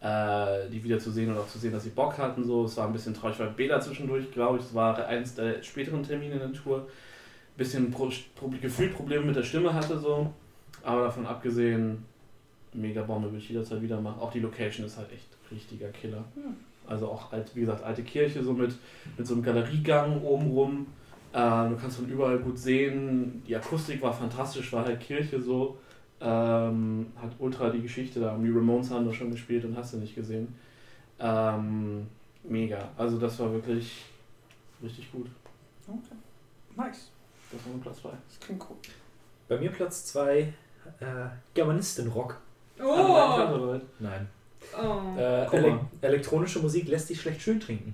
äh, 0.01 0.69
die 0.69 0.83
wieder 0.83 0.99
zu 0.99 1.11
sehen 1.11 1.31
und 1.31 1.38
auch 1.38 1.47
zu 1.47 1.57
sehen, 1.57 1.72
dass 1.72 1.83
sie 1.83 1.89
Bock 1.89 2.17
hatten. 2.17 2.43
So. 2.43 2.65
Es 2.65 2.77
war 2.77 2.88
ein 2.88 2.93
bisschen 2.93 3.14
traurig, 3.14 3.39
weil 3.39 3.49
Bela 3.49 3.80
zwischendurch, 3.80 4.31
glaube 4.31 4.59
ich, 4.59 4.65
es 4.65 4.73
war 4.73 5.06
eines 5.07 5.35
der 5.35 5.61
späteren 5.64 6.03
Termine 6.03 6.33
in 6.33 6.39
der 6.39 6.53
Tour, 6.53 6.88
bisschen 7.56 7.89
pro, 7.89 8.11
pro, 8.35 8.49
gefühlt 8.61 8.95
Probleme 8.95 9.25
mit 9.25 9.35
der 9.35 9.43
Stimme 9.43 9.73
hatte. 9.73 9.97
so 9.97 10.31
Aber 10.83 11.06
davon 11.06 11.25
abgesehen, 11.25 12.06
mega 12.73 13.01
Bombe, 13.01 13.27
würde 13.27 13.39
ich 13.39 13.49
jederzeit 13.49 13.81
wieder 13.81 13.99
machen. 13.99 14.19
Auch 14.19 14.31
die 14.31 14.39
Location 14.39 14.85
ist 14.85 14.97
halt 14.97 15.11
echt 15.11 15.27
richtiger 15.51 15.89
Killer. 15.89 16.23
Also 16.85 17.07
auch, 17.07 17.31
alt, 17.33 17.51
wie 17.56 17.61
gesagt, 17.61 17.83
alte 17.83 18.03
Kirche, 18.03 18.43
so 18.43 18.53
mit, 18.53 18.73
mit 19.17 19.25
so 19.25 19.33
einem 19.33 19.43
Galeriegang 19.43 20.22
oben 20.22 20.51
rum. 20.51 20.88
Äh, 21.38 21.69
du 21.69 21.75
kannst 21.75 21.98
von 21.98 22.09
überall 22.09 22.40
gut 22.40 22.57
sehen. 22.57 23.43
Die 23.48 23.56
Akustik 23.56 24.01
war 24.01 24.11
fantastisch, 24.11 24.74
war 24.74 24.85
halt 24.85 24.99
Kirche 24.99 25.40
so. 25.40 25.77
Ähm, 26.19 27.14
hat 27.16 27.30
ultra 27.38 27.69
die 27.69 27.82
Geschichte 27.83 28.19
da. 28.19 28.35
Die 28.35 28.49
Ramones 28.49 28.90
haben 28.90 29.06
da 29.06 29.14
schon 29.14 29.30
gespielt 29.30 29.64
und 29.64 29.77
hast 29.77 29.93
du 29.93 29.98
nicht 29.98 30.16
gesehen. 30.16 30.56
Ähm, 31.19 32.07
mega. 32.43 32.90
Also 32.98 33.19
das 33.19 33.38
war 33.38 33.53
wirklich 33.53 34.06
richtig 34.82 35.11
gut. 35.11 35.27
Okay. 35.88 36.16
Nice. 36.75 37.11
Das 37.51 37.64
war 37.66 37.74
mein 37.74 37.82
Platz 37.82 38.01
2. 38.01 38.09
Das 38.09 38.40
klingt 38.40 38.66
cool. 38.67 38.77
Bei 39.48 39.59
mir 39.59 39.69
Platz 39.69 40.07
2 40.07 40.40
äh, 40.40 40.53
Germanistin-Rock. 41.53 42.41
Oh! 42.82 43.80
Nein. 43.99 44.27
oh. 44.75 45.19
Äh, 45.19 45.56
ele 45.56 45.80
elektronische 46.01 46.59
Musik 46.59 46.88
lässt 46.88 47.09
sich 47.09 47.22
schlecht 47.22 47.43
schön 47.43 47.59
trinken. 47.59 47.93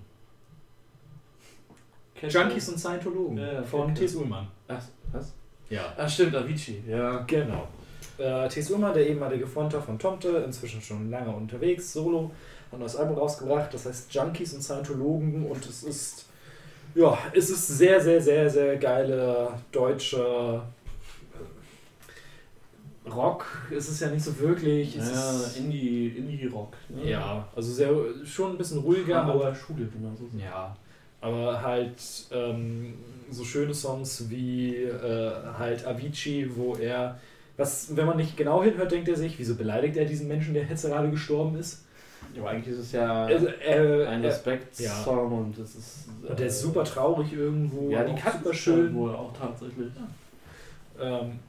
Junkies 2.29 2.69
und 2.69 2.79
Scientologen 2.79 3.37
Ja, 3.37 3.63
von. 3.63 3.93
T.S. 3.95 4.15
Ullmann. 4.15 4.47
Ach, 4.67 4.81
was? 5.11 5.33
Ja. 5.69 5.93
Ah, 5.97 6.07
stimmt, 6.07 6.35
Avicii. 6.35 6.83
Ja. 6.87 7.23
Genau. 7.27 7.67
Äh, 8.17 8.47
T.S. 8.49 8.69
Ullmann, 8.71 8.93
der 8.93 9.07
ehemalige 9.07 9.47
Fronter 9.47 9.81
von 9.81 9.97
Tomte, 9.97 10.29
inzwischen 10.45 10.81
schon 10.81 11.09
lange 11.09 11.31
unterwegs, 11.35 11.93
solo, 11.93 12.31
hat 12.67 12.73
ein 12.73 12.79
neues 12.79 12.95
Album 12.95 13.17
rausgebracht, 13.17 13.73
das 13.73 13.85
heißt 13.85 14.13
Junkies 14.13 14.53
und 14.53 14.61
Scientologen 14.61 15.45
und 15.47 15.65
es 15.65 15.83
ist, 15.83 16.25
ja, 16.95 17.17
es 17.33 17.49
ist 17.49 17.67
sehr, 17.67 17.99
sehr, 17.99 18.21
sehr, 18.21 18.49
sehr 18.49 18.77
geile 18.77 19.49
deutsche 19.71 20.61
äh, 23.05 23.09
Rock. 23.09 23.45
Es 23.75 23.89
ist 23.89 23.99
ja 23.99 24.09
nicht 24.09 24.23
so 24.23 24.37
wirklich. 24.39 24.95
Es 24.95 25.09
Ja, 25.11 25.31
ist, 25.31 25.57
Indie, 25.57 26.09
Indie-Rock. 26.09 26.73
ne? 26.89 27.09
ja, 27.09 27.47
also 27.55 27.71
sehr, 27.71 27.89
schon 28.25 28.51
ein 28.51 28.57
bisschen 28.57 28.79
ruhiger, 28.79 29.21
aber 29.21 29.33
Hamburger 29.33 29.55
Schule, 29.55 29.85
genau 29.87 30.13
so. 30.15 30.29
ja, 30.37 30.75
aber 31.23 31.61
halt 31.61 31.95
ähm, 32.31 32.95
so 33.31 33.43
schöne 33.45 33.73
Songs 33.73 34.29
wie 34.29 34.75
äh, 34.83 35.31
halt 35.57 35.87
Avicii, 35.87 36.51
wo 36.55 36.75
er, 36.75 37.17
was, 37.57 37.95
wenn 37.95 38.05
man 38.05 38.17
nicht 38.17 38.35
genau 38.35 38.61
hinhört, 38.61 38.91
denkt 38.91 39.07
er 39.07 39.15
sich, 39.15 39.39
wieso 39.39 39.55
beleidigt 39.55 39.95
er 39.97 40.05
diesen 40.05 40.27
Menschen, 40.27 40.53
der 40.53 40.63
jetzt 40.63 40.85
gerade 40.85 41.09
gestorben 41.09 41.57
ist? 41.57 41.85
Ja, 42.35 42.41
aber 42.41 42.51
eigentlich 42.51 42.73
ist 42.73 42.79
es 42.79 42.91
ja 42.91 43.25
Also, 43.25 43.47
äh, 43.47 44.05
ein 44.05 44.23
äh, 44.23 44.27
Respekt-Song 44.27 45.31
und 45.31 45.57
das 45.57 45.75
ist. 45.75 46.05
und 46.27 46.37
der 46.39 46.47
ist 46.47 46.59
äh, 46.59 46.61
super 46.63 46.83
traurig 46.83 47.31
irgendwo, 47.33 47.89
Ja, 47.89 48.03
die 48.03 48.15
Katzen 48.19 48.41
super 48.43 48.53
schön. 48.53 48.93
wohl 48.95 49.15
auch 49.15 49.31
tatsächlich. 49.37 49.91
Ähm, 50.99 51.39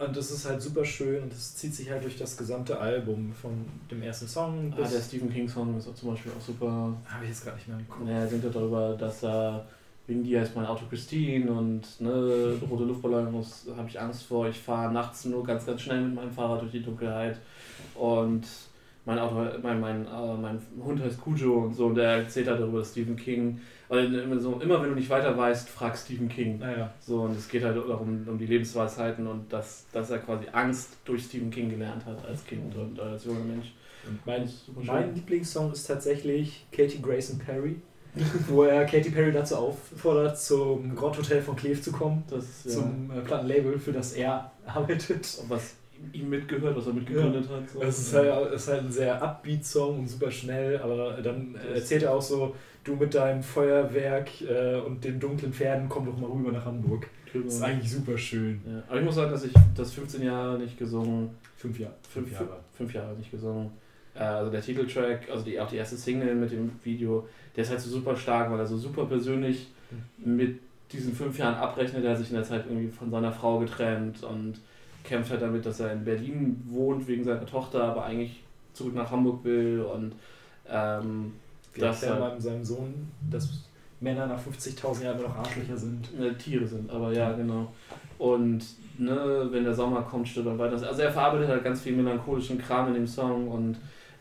und 0.00 0.16
das 0.16 0.30
ist 0.30 0.48
halt 0.48 0.62
super 0.62 0.84
schön 0.84 1.22
und 1.22 1.32
das 1.32 1.56
zieht 1.56 1.74
sich 1.74 1.90
halt 1.90 2.02
durch 2.02 2.16
das 2.16 2.36
gesamte 2.36 2.78
Album, 2.78 3.32
von 3.32 3.66
dem 3.90 4.02
ersten 4.02 4.26
Song 4.26 4.72
Ah, 4.74 4.82
bis... 4.82 4.92
der 4.92 5.00
Stephen 5.00 5.32
King-Song 5.32 5.76
ist 5.76 5.88
auch 5.88 5.94
zum 5.94 6.10
Beispiel 6.10 6.32
auch 6.36 6.40
super. 6.40 6.96
Habe 7.06 7.24
ich 7.24 7.30
jetzt 7.30 7.44
gerade 7.44 7.56
nicht 7.56 7.68
mehr 7.68 7.78
im 7.78 7.88
Kopf. 7.88 8.08
Er 8.08 8.26
singt 8.26 8.44
ja 8.44 8.50
darüber, 8.50 8.96
dass 8.98 9.22
er 9.22 9.66
wegen 10.06 10.24
dir 10.24 10.42
ist 10.42 10.56
mein 10.56 10.66
Auto 10.66 10.86
Christine 10.88 11.52
und 11.52 11.82
ne, 12.00 12.58
rote 12.68 12.84
Luftballon 12.84 13.30
muss, 13.30 13.66
habe 13.76 13.88
ich 13.88 14.00
Angst 14.00 14.24
vor. 14.24 14.48
Ich 14.48 14.58
fahre 14.58 14.92
nachts 14.92 15.24
nur 15.26 15.44
ganz, 15.44 15.66
ganz 15.66 15.82
schnell 15.82 16.00
mit 16.00 16.14
meinem 16.16 16.32
Fahrrad 16.32 16.62
durch 16.62 16.72
die 16.72 16.82
Dunkelheit 16.82 17.38
und 17.94 18.44
mein 19.04 19.18
Auto, 19.18 19.46
mein, 19.62 19.80
mein, 19.80 20.06
äh, 20.06 20.36
mein 20.36 20.60
Hund 20.82 21.00
heißt 21.00 21.20
Cujo 21.20 21.64
und 21.64 21.74
so 21.74 21.86
und 21.86 21.94
der 21.94 22.10
erzählt 22.22 22.48
halt 22.48 22.60
darüber, 22.60 22.80
dass 22.80 22.90
Stephen 22.90 23.16
King, 23.16 23.60
weil 23.90 24.14
immer, 24.14 24.38
so, 24.38 24.60
immer 24.60 24.80
wenn 24.80 24.90
du 24.90 24.94
nicht 24.94 25.10
weiter 25.10 25.36
weißt, 25.36 25.68
frag 25.68 25.98
Stephen 25.98 26.28
King. 26.28 26.58
Naja, 26.60 26.92
So, 27.00 27.22
und 27.22 27.36
es 27.36 27.48
geht 27.48 27.64
halt 27.64 27.76
auch 27.76 28.00
um, 28.00 28.26
um 28.26 28.38
die 28.38 28.46
Lebensweisheiten 28.46 29.26
und 29.26 29.52
dass, 29.52 29.84
dass 29.92 30.10
er 30.10 30.18
quasi 30.20 30.46
Angst 30.52 30.96
durch 31.04 31.24
Stephen 31.24 31.50
King 31.50 31.68
gelernt 31.70 32.06
hat 32.06 32.24
als 32.24 32.44
Kind 32.46 32.74
und 32.76 32.98
als 32.98 33.24
junger 33.24 33.44
Mensch. 33.44 33.72
und 34.08 34.24
mein, 34.24 34.48
mein 34.86 35.14
Lieblingssong 35.14 35.72
ist 35.72 35.86
tatsächlich 35.86 36.66
Katie 36.72 37.02
Grayson 37.02 37.38
Perry, 37.38 37.76
wo 38.48 38.62
er 38.62 38.84
Katy 38.86 39.10
Perry 39.10 39.32
dazu 39.32 39.56
auffordert, 39.56 40.38
zum 40.38 40.94
Grand 40.94 41.18
Hotel 41.18 41.42
von 41.42 41.56
Cleve 41.56 41.80
zu 41.80 41.92
kommen, 41.92 42.22
Das 42.30 42.44
ist 42.44 42.66
ja 42.66 42.70
zum 42.72 43.10
äh, 43.10 43.20
Plattenlabel, 43.22 43.78
für 43.78 43.92
das 43.92 44.12
er 44.12 44.52
arbeitet. 44.66 45.42
was 45.48 45.74
ihm 46.12 46.30
mitgehört, 46.30 46.76
was 46.76 46.86
er 46.86 46.92
mitgegründet 46.92 47.48
hat. 47.48 47.68
So. 47.68 47.82
Es 47.82 47.98
ist 47.98 48.14
halt, 48.14 48.52
es 48.52 48.62
ist 48.62 48.68
halt 48.68 48.82
ein 48.82 48.92
sehr 48.92 49.22
Upbeat-Song 49.22 50.00
und 50.00 50.08
super 50.08 50.30
schnell, 50.30 50.78
aber 50.78 51.18
dann 51.22 51.54
äh, 51.56 51.74
erzählt 51.74 52.02
er 52.02 52.14
auch 52.14 52.22
so, 52.22 52.54
du 52.84 52.96
mit 52.96 53.14
deinem 53.14 53.42
Feuerwerk 53.42 54.28
äh, 54.42 54.76
und 54.80 55.04
den 55.04 55.20
dunklen 55.20 55.52
Pferden, 55.52 55.88
komm 55.88 56.06
doch 56.06 56.16
mal 56.16 56.30
rüber 56.30 56.52
nach 56.52 56.64
Hamburg. 56.64 57.06
Genau. 57.32 57.44
Das 57.44 57.54
ist 57.54 57.62
eigentlich 57.62 57.92
super 57.92 58.18
schön. 58.18 58.60
Ja, 58.66 58.82
aber 58.88 58.98
ich 58.98 59.04
muss 59.04 59.14
sagen, 59.14 59.30
dass 59.30 59.44
ich 59.44 59.52
das 59.76 59.92
15 59.92 60.22
Jahre 60.22 60.58
nicht 60.58 60.76
gesungen, 60.78 61.30
Fünf 61.56 61.78
Jahre. 61.78 61.94
fünf, 62.08 62.28
fünf, 62.36 62.50
fünf 62.72 62.94
Jahre 62.94 63.14
nicht 63.16 63.30
gesungen. 63.30 63.70
Äh, 64.14 64.20
also 64.20 64.50
der 64.50 64.62
Titeltrack, 64.62 65.28
also 65.30 65.44
die, 65.44 65.60
auch 65.60 65.68
die 65.68 65.76
erste 65.76 65.96
Single 65.96 66.34
mit 66.34 66.50
dem 66.50 66.72
Video, 66.82 67.28
der 67.54 67.64
ist 67.64 67.70
halt 67.70 67.80
so 67.80 67.90
super 67.90 68.16
stark, 68.16 68.50
weil 68.50 68.58
er 68.58 68.66
so 68.66 68.78
super 68.78 69.04
persönlich 69.04 69.68
mit 70.16 70.58
diesen 70.92 71.14
fünf 71.14 71.38
Jahren 71.38 71.54
abrechnet. 71.54 72.04
Er 72.04 72.12
hat 72.12 72.18
sich 72.18 72.30
in 72.30 72.36
der 72.36 72.44
Zeit 72.44 72.64
irgendwie 72.66 72.88
von 72.88 73.10
seiner 73.10 73.30
Frau 73.30 73.58
getrennt 73.58 74.22
und 74.24 74.54
kämpft 75.04 75.30
halt 75.30 75.42
damit, 75.42 75.64
dass 75.66 75.80
er 75.80 75.92
in 75.92 76.04
Berlin 76.04 76.62
wohnt 76.68 77.06
wegen 77.08 77.24
seiner 77.24 77.46
Tochter, 77.46 77.84
aber 77.84 78.04
eigentlich 78.04 78.42
zurück 78.72 78.94
nach 78.94 79.10
Hamburg 79.10 79.44
will 79.44 79.80
und 79.82 80.12
ähm, 80.68 81.32
Wir 81.74 81.84
Das 81.86 82.02
erklären 82.02 82.22
halt- 82.32 82.42
seinem 82.42 82.64
Sohn, 82.64 83.08
dass 83.30 83.48
Männer 84.00 84.26
nach 84.26 84.40
50.000 84.40 85.04
Jahren 85.04 85.18
immer 85.18 85.28
noch 85.28 85.36
Arschlöcher 85.38 85.76
sind. 85.76 86.08
äh, 86.18 86.32
Tiere 86.34 86.66
sind, 86.66 86.90
aber 86.90 87.12
ja, 87.12 87.32
genau. 87.32 87.72
Und 88.18 88.64
ne, 88.98 89.48
wenn 89.50 89.64
der 89.64 89.74
Sommer 89.74 90.02
kommt, 90.02 90.28
stirbt 90.28 90.46
er 90.48 90.58
weiter. 90.58 90.86
Also 90.86 91.02
er 91.02 91.10
verarbeitet 91.12 91.48
halt 91.48 91.64
ganz 91.64 91.80
viel 91.82 91.94
melancholischen 91.96 92.58
Kram 92.58 92.88
in 92.88 92.94
dem 92.94 93.06
Song 93.06 93.48
und 93.48 93.76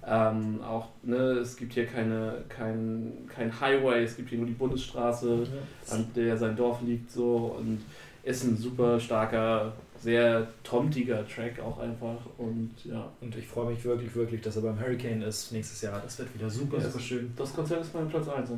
Ähm, 0.08 0.62
auch, 0.64 0.88
ne, 1.04 1.18
es 1.42 1.58
gibt 1.58 1.74
hier 1.74 1.86
keine, 1.86 2.36
kein, 2.48 3.12
kein 3.28 3.52
Highway, 3.60 4.02
es 4.06 4.16
gibt 4.16 4.30
hier 4.30 4.38
nur 4.40 4.48
die 4.48 4.54
Bundesstraße, 4.54 5.46
an 5.92 6.06
der 6.16 6.38
sein 6.38 6.56
Dorf 6.56 6.80
liegt 6.82 7.12
so 7.12 7.54
und 7.60 7.82
ist 8.24 8.46
ein 8.46 8.56
super 8.56 8.98
starker, 9.00 9.74
sehr 10.02 10.48
tomtiger 10.64 11.28
Track 11.28 11.60
auch 11.60 11.80
einfach 11.80 12.18
und 12.38 12.72
ja. 12.86 13.12
Und 13.22 13.36
ich 13.36 13.48
freue 13.48 13.72
mich 13.72 13.84
wirklich, 13.84 14.16
wirklich, 14.16 14.42
dass 14.42 14.56
er 14.56 14.62
beim 14.62 14.80
Hurricane 14.80 15.22
ist 15.24 15.52
nächstes 15.52 15.82
Jahr. 15.82 16.02
Das 16.04 16.18
wird 16.20 16.34
wieder 16.34 16.50
super, 16.50 16.78
Ja, 16.78 16.84
super 16.84 17.00
schön. 17.00 17.34
Das 17.36 17.54
Konzert 17.54 17.82
ist 17.82 17.94
mein 17.94 18.10
Platz 18.10 18.28
1. 18.28 18.52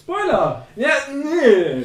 Spoiler! 0.00 0.66
Ja, 0.76 0.92
nee! 1.12 1.84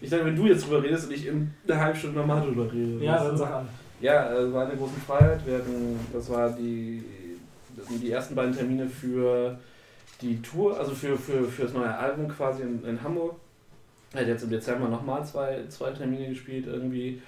Ich 0.00 0.08
dachte, 0.08 0.26
wenn 0.26 0.36
du 0.36 0.46
jetzt 0.46 0.66
drüber 0.66 0.82
redest 0.82 1.06
und 1.06 1.14
ich 1.14 1.26
in 1.26 1.52
einer 1.68 1.80
halben 1.80 1.98
Stunde 1.98 2.18
normal 2.18 2.42
drüber 2.42 2.72
rede. 2.72 3.04
Ja, 3.04 3.22
dann 3.22 3.36
sag 3.36 3.50
an. 3.50 3.68
Ja, 4.00 4.32
es 4.32 4.52
war 4.52 4.66
eine 4.66 4.76
große 4.76 5.00
Freiheit. 5.06 5.46
Wir 5.46 5.58
hatten, 5.58 5.98
das 6.12 6.30
war 6.30 6.50
die, 6.50 7.04
das 7.76 7.86
sind 7.86 8.02
die 8.02 8.10
ersten 8.10 8.34
beiden 8.34 8.56
Termine 8.56 8.88
für 8.88 9.58
die 10.22 10.40
Tour, 10.40 10.78
also 10.78 10.92
für, 10.92 11.18
für, 11.18 11.44
für 11.44 11.62
das 11.62 11.72
neue 11.72 11.94
Album 11.94 12.28
quasi 12.28 12.62
in, 12.62 12.84
in 12.84 13.02
Hamburg. 13.02 13.36
Er 14.12 14.22
hat 14.22 14.28
jetzt 14.28 14.42
im 14.42 14.50
Dezember 14.50 14.88
nochmal 14.88 15.24
zwei, 15.24 15.64
zwei 15.68 15.92
Termine 15.92 16.28
gespielt 16.28 16.66
irgendwie. 16.66 17.22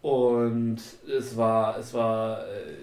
Und 0.00 0.78
es 1.08 1.36
war, 1.36 1.76
es 1.78 1.92
war 1.92 2.40
äh, 2.46 2.74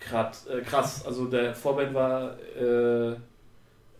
grad, 0.00 0.36
äh, 0.50 0.62
krass. 0.62 1.04
Also 1.06 1.26
der 1.26 1.54
Vorband 1.54 1.92
war 1.92 2.36
äh, 2.56 3.14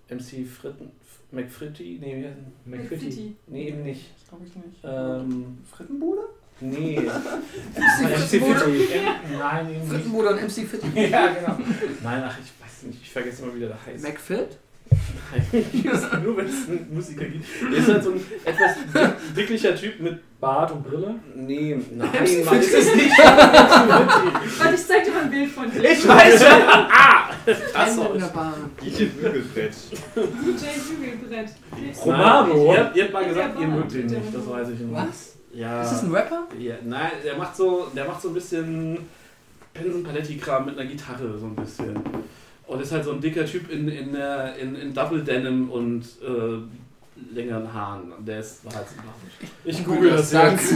MC 0.09 0.47
Fritten, 0.47 0.91
McFritty? 1.31 1.99
Nee, 2.01 2.25
wie? 2.65 2.70
McFitty. 2.70 3.36
Nee, 3.47 3.68
eben 3.68 3.83
nicht. 3.83 4.10
Das 4.18 4.28
glaube 4.28 4.44
ich 4.47 4.55
nicht. 4.55 4.78
Ähm, 4.84 5.59
Frittenbude? 5.70 6.23
nee. 6.60 7.01
MC 7.01 8.28
Fitty. 8.28 8.41
Fitty. 8.41 9.01
Nein, 9.39 9.70
eben 9.70 9.81
nicht. 9.81 9.91
Frittenbude 9.91 10.28
und 10.31 10.42
MC 10.42 10.67
Fitty. 10.67 10.86
Ja, 11.10 11.33
genau. 11.34 11.59
Nein, 12.02 12.23
ach, 12.25 12.39
ich 12.39 12.65
weiß 12.65 12.84
nicht, 12.84 13.02
ich 13.02 13.10
vergesse 13.10 13.42
immer 13.42 13.55
wieder, 13.55 13.68
der 13.68 13.86
heißt. 13.86 14.02
McFit? 14.05 14.59
Nur 16.25 16.36
wenn 16.36 16.47
es 16.47 16.68
einen 16.68 16.89
Musiker 16.92 17.25
gibt. 17.25 17.44
Der 17.70 17.78
ist 17.78 17.89
halt 17.89 18.05
so 18.05 18.10
ein 18.12 18.20
etwas 18.44 18.76
dicklicher 19.36 19.75
Typ 19.75 20.01
mit. 20.01 20.18
Bart 20.41 20.73
und 20.73 20.83
Brille. 20.83 21.15
Nee, 21.36 21.78
nein, 21.92 22.09
Mann, 22.12 22.25
ist 22.25 22.49
Fitty. 22.49 22.76
es 22.78 22.94
nicht. 22.97 23.17
Warte, 23.17 24.75
ich 24.75 24.86
zeig 24.89 25.05
dir 25.05 25.12
mal 25.12 25.23
ein 25.23 25.31
Bild 25.31 25.51
von 25.52 25.70
dir. 25.70 25.84
ich 25.92 26.09
weiß 26.09 26.42
schon. 26.42 26.62
Ah! 26.68 27.31
Das 27.47 27.97
ich. 27.97 28.02
der 28.20 28.26
Bahn. 28.26 28.55
DJ 28.83 29.05
Bügelbrett. 29.05 29.73
DJ 30.17 30.67
Bügelbrett. 30.97 31.49
Romano. 32.05 32.73
Ihr, 32.73 32.81
habt- 32.81 32.97
ihr 32.97 33.05
habt 33.05 33.12
mal 33.12 33.25
gesagt, 33.25 33.60
ihr 33.60 33.67
mögt 33.68 33.92
den 33.94 34.09
der 34.09 34.18
nicht, 34.18 34.34
das 34.34 34.47
weiß 34.49 34.68
ich 34.70 34.81
noch. 34.81 35.07
Was? 35.07 35.36
Ja. 35.55 35.83
Ist 35.83 35.92
das 35.92 36.02
ein 36.02 36.12
Rapper? 36.12 36.49
Ja, 36.59 36.75
nein, 36.84 37.12
der 37.25 37.36
macht 37.36 37.55
so, 37.57 37.86
der 37.94 38.05
macht 38.07 38.20
so 38.20 38.28
ein 38.28 38.34
bisschen 38.34 38.99
Benson 39.75 40.02
Paletti-Kram 40.02 40.67
mit 40.67 40.76
einer 40.78 40.91
Gitarre, 40.91 41.39
so 41.39 41.47
ein 41.47 41.55
bisschen. 41.55 41.94
Und 42.73 42.81
ist 42.81 42.92
halt 42.92 43.05
so 43.05 43.12
ein 43.12 43.20
dicker 43.20 43.44
Typ 43.44 43.70
in, 43.70 43.89
in, 43.89 44.12
der- 44.12 44.57
in, 44.57 44.75
in 44.75 44.94
Double 44.94 45.23
Denim 45.23 45.70
und 45.70 46.02
äh, 46.23 47.34
längeren 47.34 47.73
Haaren. 47.73 48.12
Und 48.12 48.26
Der 48.26 48.41
ist 48.41 48.62
halt 48.65 48.89
sympathisch. 48.89 49.51
Ich 49.65 49.84
google 49.84 50.10
das 50.10 50.31
das 50.31 50.52
jetzt. 50.70 50.75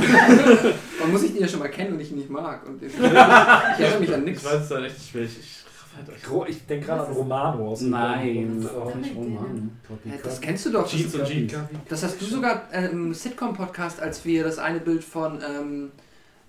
Man 1.01 1.11
muss 1.13 1.23
ich 1.23 1.33
den 1.33 1.43
ja 1.43 1.49
schon 1.49 1.61
mal 1.61 1.69
kennen 1.71 1.95
und 1.95 2.01
ich 2.01 2.11
ihn 2.13 2.19
nicht 2.19 2.31
mag. 2.31 2.67
Und 2.67 2.83
ich, 2.83 2.93
ich 2.95 3.01
erinnere 3.03 4.01
mich 4.01 4.15
an 4.15 4.21
Ich 4.21 4.25
nichts. 4.27 4.45
weiß 4.45 4.63
es 4.63 4.71
halt 4.71 4.85
echt 4.87 5.15
nicht. 5.15 5.39
Ich 5.41 5.65
halt. 5.97 6.31
Ro- 6.31 6.45
Ich 6.47 6.67
denke 6.67 6.87
gerade 6.87 7.07
an 7.07 7.13
Romano 7.15 7.69
aus 7.71 7.79
dem 7.81 7.91
Nein, 7.91 8.61
Grund. 8.71 8.83
auch 8.83 8.95
nicht 8.95 9.15
Roman. 9.17 9.71
Hä, 10.05 10.11
Das 10.23 10.41
kennst 10.41 10.67
du 10.67 10.71
doch. 10.73 10.87
Jeans 10.87 11.13
Das, 11.13 11.21
und 11.23 11.27
Jeans. 11.29 11.55
das 11.89 12.03
hast 12.05 12.21
du 12.21 12.25
sogar 12.27 12.69
äh, 12.73 12.87
im 12.91 13.15
Sitcom-Podcast, 13.15 14.01
als 14.01 14.25
wir 14.25 14.45
das 14.45 14.59
eine 14.59 14.81
Bild 14.81 15.03
von, 15.03 15.41
ähm, 15.43 15.91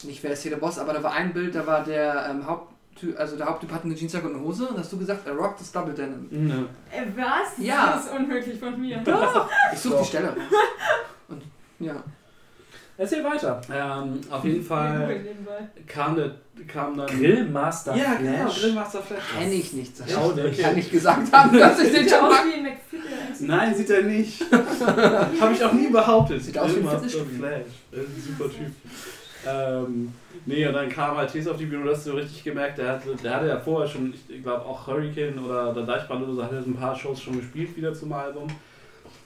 nicht 0.03 0.21
wer 0.23 0.31
ist 0.31 0.41
hier 0.43 0.51
der 0.51 0.57
Boss, 0.57 0.77
aber 0.77 0.93
da 0.93 1.01
war 1.01 1.13
ein 1.13 1.33
Bild, 1.33 1.55
da 1.55 1.65
war 1.65 1.83
der 1.83 2.27
ähm, 2.29 2.45
Haupttyp, 2.45 2.76
also 3.17 3.37
der 3.37 3.45
Haupttyp 3.47 3.71
hatte 3.71 3.85
eine 3.85 3.95
Jeansjacke 3.95 4.27
und 4.27 4.35
eine 4.35 4.43
Hose 4.43 4.67
und 4.67 4.77
hast 4.77 4.91
du 4.91 4.97
gesagt, 4.97 5.25
er 5.27 5.33
rockt 5.33 5.59
das 5.59 5.71
Double 5.71 5.93
Denim. 5.93 6.27
Äh, 6.91 7.01
was? 7.15 7.57
Ja. 7.63 7.93
Das 7.95 8.05
ist 8.05 8.13
unmöglich 8.13 8.59
von 8.59 8.79
mir. 8.79 9.01
Ich 9.73 9.79
suche 9.79 9.99
die 10.01 10.05
Stelle 10.05 10.29
raus. 10.29 10.37
Und 11.29 11.41
ja. 11.79 12.03
Erzähl 12.99 13.23
weiter. 13.23 13.61
Ähm, 13.71 14.19
auf 14.31 14.43
jeden 14.43 14.63
Fall 14.63 15.21
kam, 15.85 16.15
der, 16.15 16.31
kam 16.67 16.97
dann. 16.97 17.05
Grillmaster 17.05 17.95
Ja, 17.95 18.15
genau, 18.15 18.45
Flash. 18.45 18.61
Grillmaster 18.61 19.01
Flash. 19.03 19.23
Kenn 19.37 19.51
ich 19.51 19.73
nicht. 19.73 19.93
Schau 20.07 20.31
dir. 20.31 20.45
Ich 20.45 20.57
kann 20.57 20.73
nicht 20.73 20.91
gesagt 20.91 21.31
haben, 21.31 21.57
dass 21.57 21.79
ich 21.79 21.93
den 21.93 22.09
schon 22.09 22.21
mag. 22.21 22.43
Nein, 23.39 23.75
sieht 23.75 23.91
er 23.91 24.01
nicht. 24.01 24.43
Habe 24.51 25.53
ich 25.53 25.63
auch 25.63 25.73
nie 25.73 25.89
behauptet. 25.89 26.43
Sieht 26.43 26.57
aus 26.57 26.75
wie 26.75 26.79
ein. 26.79 26.87
Flash. 26.87 27.61
Das 27.91 28.01
ist 28.01 28.07
ein 28.09 28.35
super 28.37 28.49
Typ. 28.49 28.71
Ähm, 29.45 30.13
nee, 30.47 30.67
und 30.67 30.73
dann 30.73 30.89
kam 30.89 31.17
halt 31.17 31.31
Thes 31.31 31.47
auf 31.47 31.57
die 31.57 31.65
Bühne 31.65 31.83
und 31.83 31.89
hast 31.89 32.05
so 32.05 32.13
richtig 32.13 32.43
gemerkt, 32.43 32.77
der 32.77 32.93
hatte, 32.93 33.15
der 33.15 33.35
hatte 33.35 33.47
ja 33.47 33.59
vorher 33.59 33.87
schon, 33.87 34.13
ich 34.27 34.41
glaube 34.41 34.65
auch 34.65 34.87
Hurricane 34.87 35.37
oder 35.37 35.73
der 35.73 35.83
Deichbrand 35.83 36.23
oder 36.23 36.33
so, 36.33 36.43
hat 36.43 36.51
er 36.51 36.59
ein 36.59 36.75
paar 36.75 36.95
Shows 36.95 37.21
schon 37.21 37.37
gespielt 37.37 37.75
wieder 37.75 37.93
zum 37.93 38.11
Album. 38.13 38.47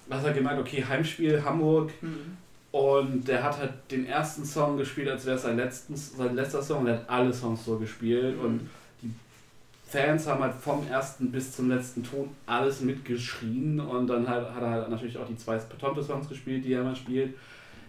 Da 0.09 0.17
hast 0.17 0.23
du 0.23 0.27
halt 0.27 0.37
gemerkt, 0.37 0.59
okay, 0.59 0.83
Heimspiel, 0.83 1.41
Hamburg. 1.43 1.91
Mhm. 2.01 2.37
Und 2.71 3.27
der 3.27 3.43
hat 3.43 3.57
halt 3.57 3.73
den 3.89 4.05
ersten 4.05 4.45
Song 4.45 4.77
gespielt, 4.77 5.09
als 5.09 5.25
wäre 5.25 5.35
es 5.35 5.43
sein, 5.43 5.57
letzten, 5.57 5.95
sein 5.95 6.35
letzter 6.35 6.61
Song. 6.61 6.81
Und 6.81 6.87
er 6.87 6.93
hat 6.95 7.09
alle 7.09 7.33
Songs 7.33 7.65
so 7.65 7.77
gespielt. 7.77 8.37
Und 8.37 8.69
die 9.01 9.11
Fans 9.87 10.25
haben 10.27 10.41
halt 10.41 10.53
vom 10.53 10.87
ersten 10.89 11.31
bis 11.31 11.53
zum 11.53 11.69
letzten 11.69 12.03
Ton 12.03 12.29
alles 12.45 12.81
mitgeschrien. 12.81 13.79
Und 13.79 14.07
dann 14.07 14.27
halt, 14.27 14.53
hat 14.53 14.61
er 14.61 14.69
halt 14.69 14.89
natürlich 14.89 15.17
auch 15.17 15.27
die 15.27 15.37
zwei 15.37 15.57
Patonte-Songs 15.57 16.29
gespielt, 16.29 16.63
die 16.63 16.73
er 16.73 16.81
immer 16.81 16.95
spielt. 16.95 17.35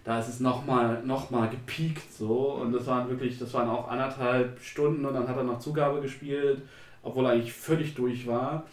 Da 0.05 0.19
ist 0.19 0.29
es 0.29 0.41
nochmal 0.41 1.03
noch 1.05 1.31
mal 1.31 1.49
gepiekt 1.49 2.13
so. 2.13 2.55
Und 2.55 2.73
das 2.73 2.87
waren 2.87 3.09
wirklich, 3.09 3.39
das 3.39 3.55
waren 3.55 3.69
auch 3.69 3.89
anderthalb 3.89 4.61
Stunden. 4.61 5.05
Und 5.05 5.15
dann 5.15 5.29
hat 5.29 5.37
er 5.37 5.45
noch 5.45 5.61
Zugabe 5.61 6.01
gespielt, 6.01 6.63
obwohl 7.03 7.27
er 7.27 7.33
eigentlich 7.33 7.53
völlig 7.53 7.95
durch 7.95 8.27
war. 8.27 8.65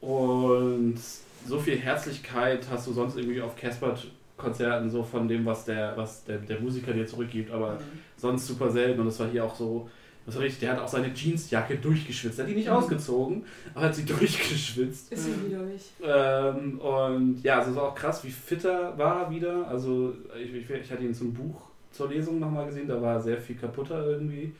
Und 0.00 0.98
so 1.46 1.58
viel 1.58 1.78
Herzlichkeit 1.78 2.66
hast 2.70 2.86
du 2.86 2.92
sonst 2.92 3.16
irgendwie 3.16 3.40
auf 3.40 3.56
Casper-Konzerten, 3.56 4.90
so 4.90 5.02
von 5.02 5.28
dem, 5.28 5.46
was 5.46 5.64
der, 5.64 5.96
was 5.96 6.24
der, 6.24 6.38
der 6.38 6.60
Musiker 6.60 6.92
dir 6.92 7.06
zurückgibt, 7.06 7.50
aber 7.50 7.78
sonst 8.16 8.46
super 8.46 8.70
selten. 8.70 9.00
Und 9.00 9.06
das 9.06 9.20
war 9.20 9.28
hier 9.28 9.44
auch 9.44 9.54
so, 9.54 9.88
das 10.28 10.36
war 10.36 10.42
richtig, 10.42 10.60
der 10.60 10.72
hat 10.72 10.78
auch 10.80 10.88
seine 10.88 11.12
Jeansjacke 11.14 11.76
durchgeschwitzt. 11.76 12.38
Er 12.38 12.44
hat 12.44 12.50
die 12.50 12.54
nicht 12.54 12.68
Mhm. 12.68 12.74
ausgezogen, 12.74 13.44
aber 13.74 13.86
hat 13.86 13.94
sie 13.94 14.04
durchgeschwitzt. 14.06 15.10
Ist 15.10 15.24
sie 15.24 15.46
widerlich. 15.46 15.90
Ähm, 16.04 16.78
und 16.78 17.42
ja, 17.42 17.58
also 17.58 17.70
es 17.70 17.76
war 17.76 17.84
auch 17.84 17.94
krass, 17.94 18.22
wie 18.24 18.30
fit 18.30 18.64
er 18.64 18.96
war 18.98 19.30
wieder. 19.30 19.66
Also 19.66 20.14
ich, 20.38 20.52
ich, 20.54 20.68
ich 20.70 20.92
hatte 20.92 21.02
ihn 21.04 21.14
zum 21.14 21.32
Buch 21.32 21.62
zur 21.92 22.08
Lesung 22.10 22.38
nochmal 22.38 22.66
gesehen, 22.66 22.86
da 22.86 23.00
war 23.00 23.20
sehr 23.20 23.38
viel 23.40 23.56
kaputter 23.56 24.06
irgendwie. 24.06 24.44
Äh, 24.44 24.52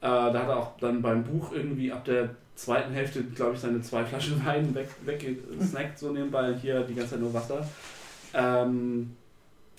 da 0.00 0.32
hat 0.32 0.48
er 0.48 0.56
auch 0.56 0.76
dann 0.78 1.02
beim 1.02 1.24
Buch 1.24 1.52
irgendwie 1.52 1.90
ab 1.90 2.04
der 2.04 2.30
zweiten 2.54 2.92
Hälfte, 2.92 3.22
glaube 3.24 3.54
ich, 3.54 3.60
seine 3.60 3.80
zwei 3.82 4.04
Flaschen 4.04 4.40
Wein 4.46 4.74
weg, 4.74 4.88
weggesnackt, 5.04 5.98
so 5.98 6.12
nebenbei. 6.12 6.54
Hier 6.62 6.80
die 6.82 6.94
ganze 6.94 7.12
Zeit 7.12 7.20
nur 7.20 7.34
Wasser. 7.34 7.66
Ähm, 8.34 9.16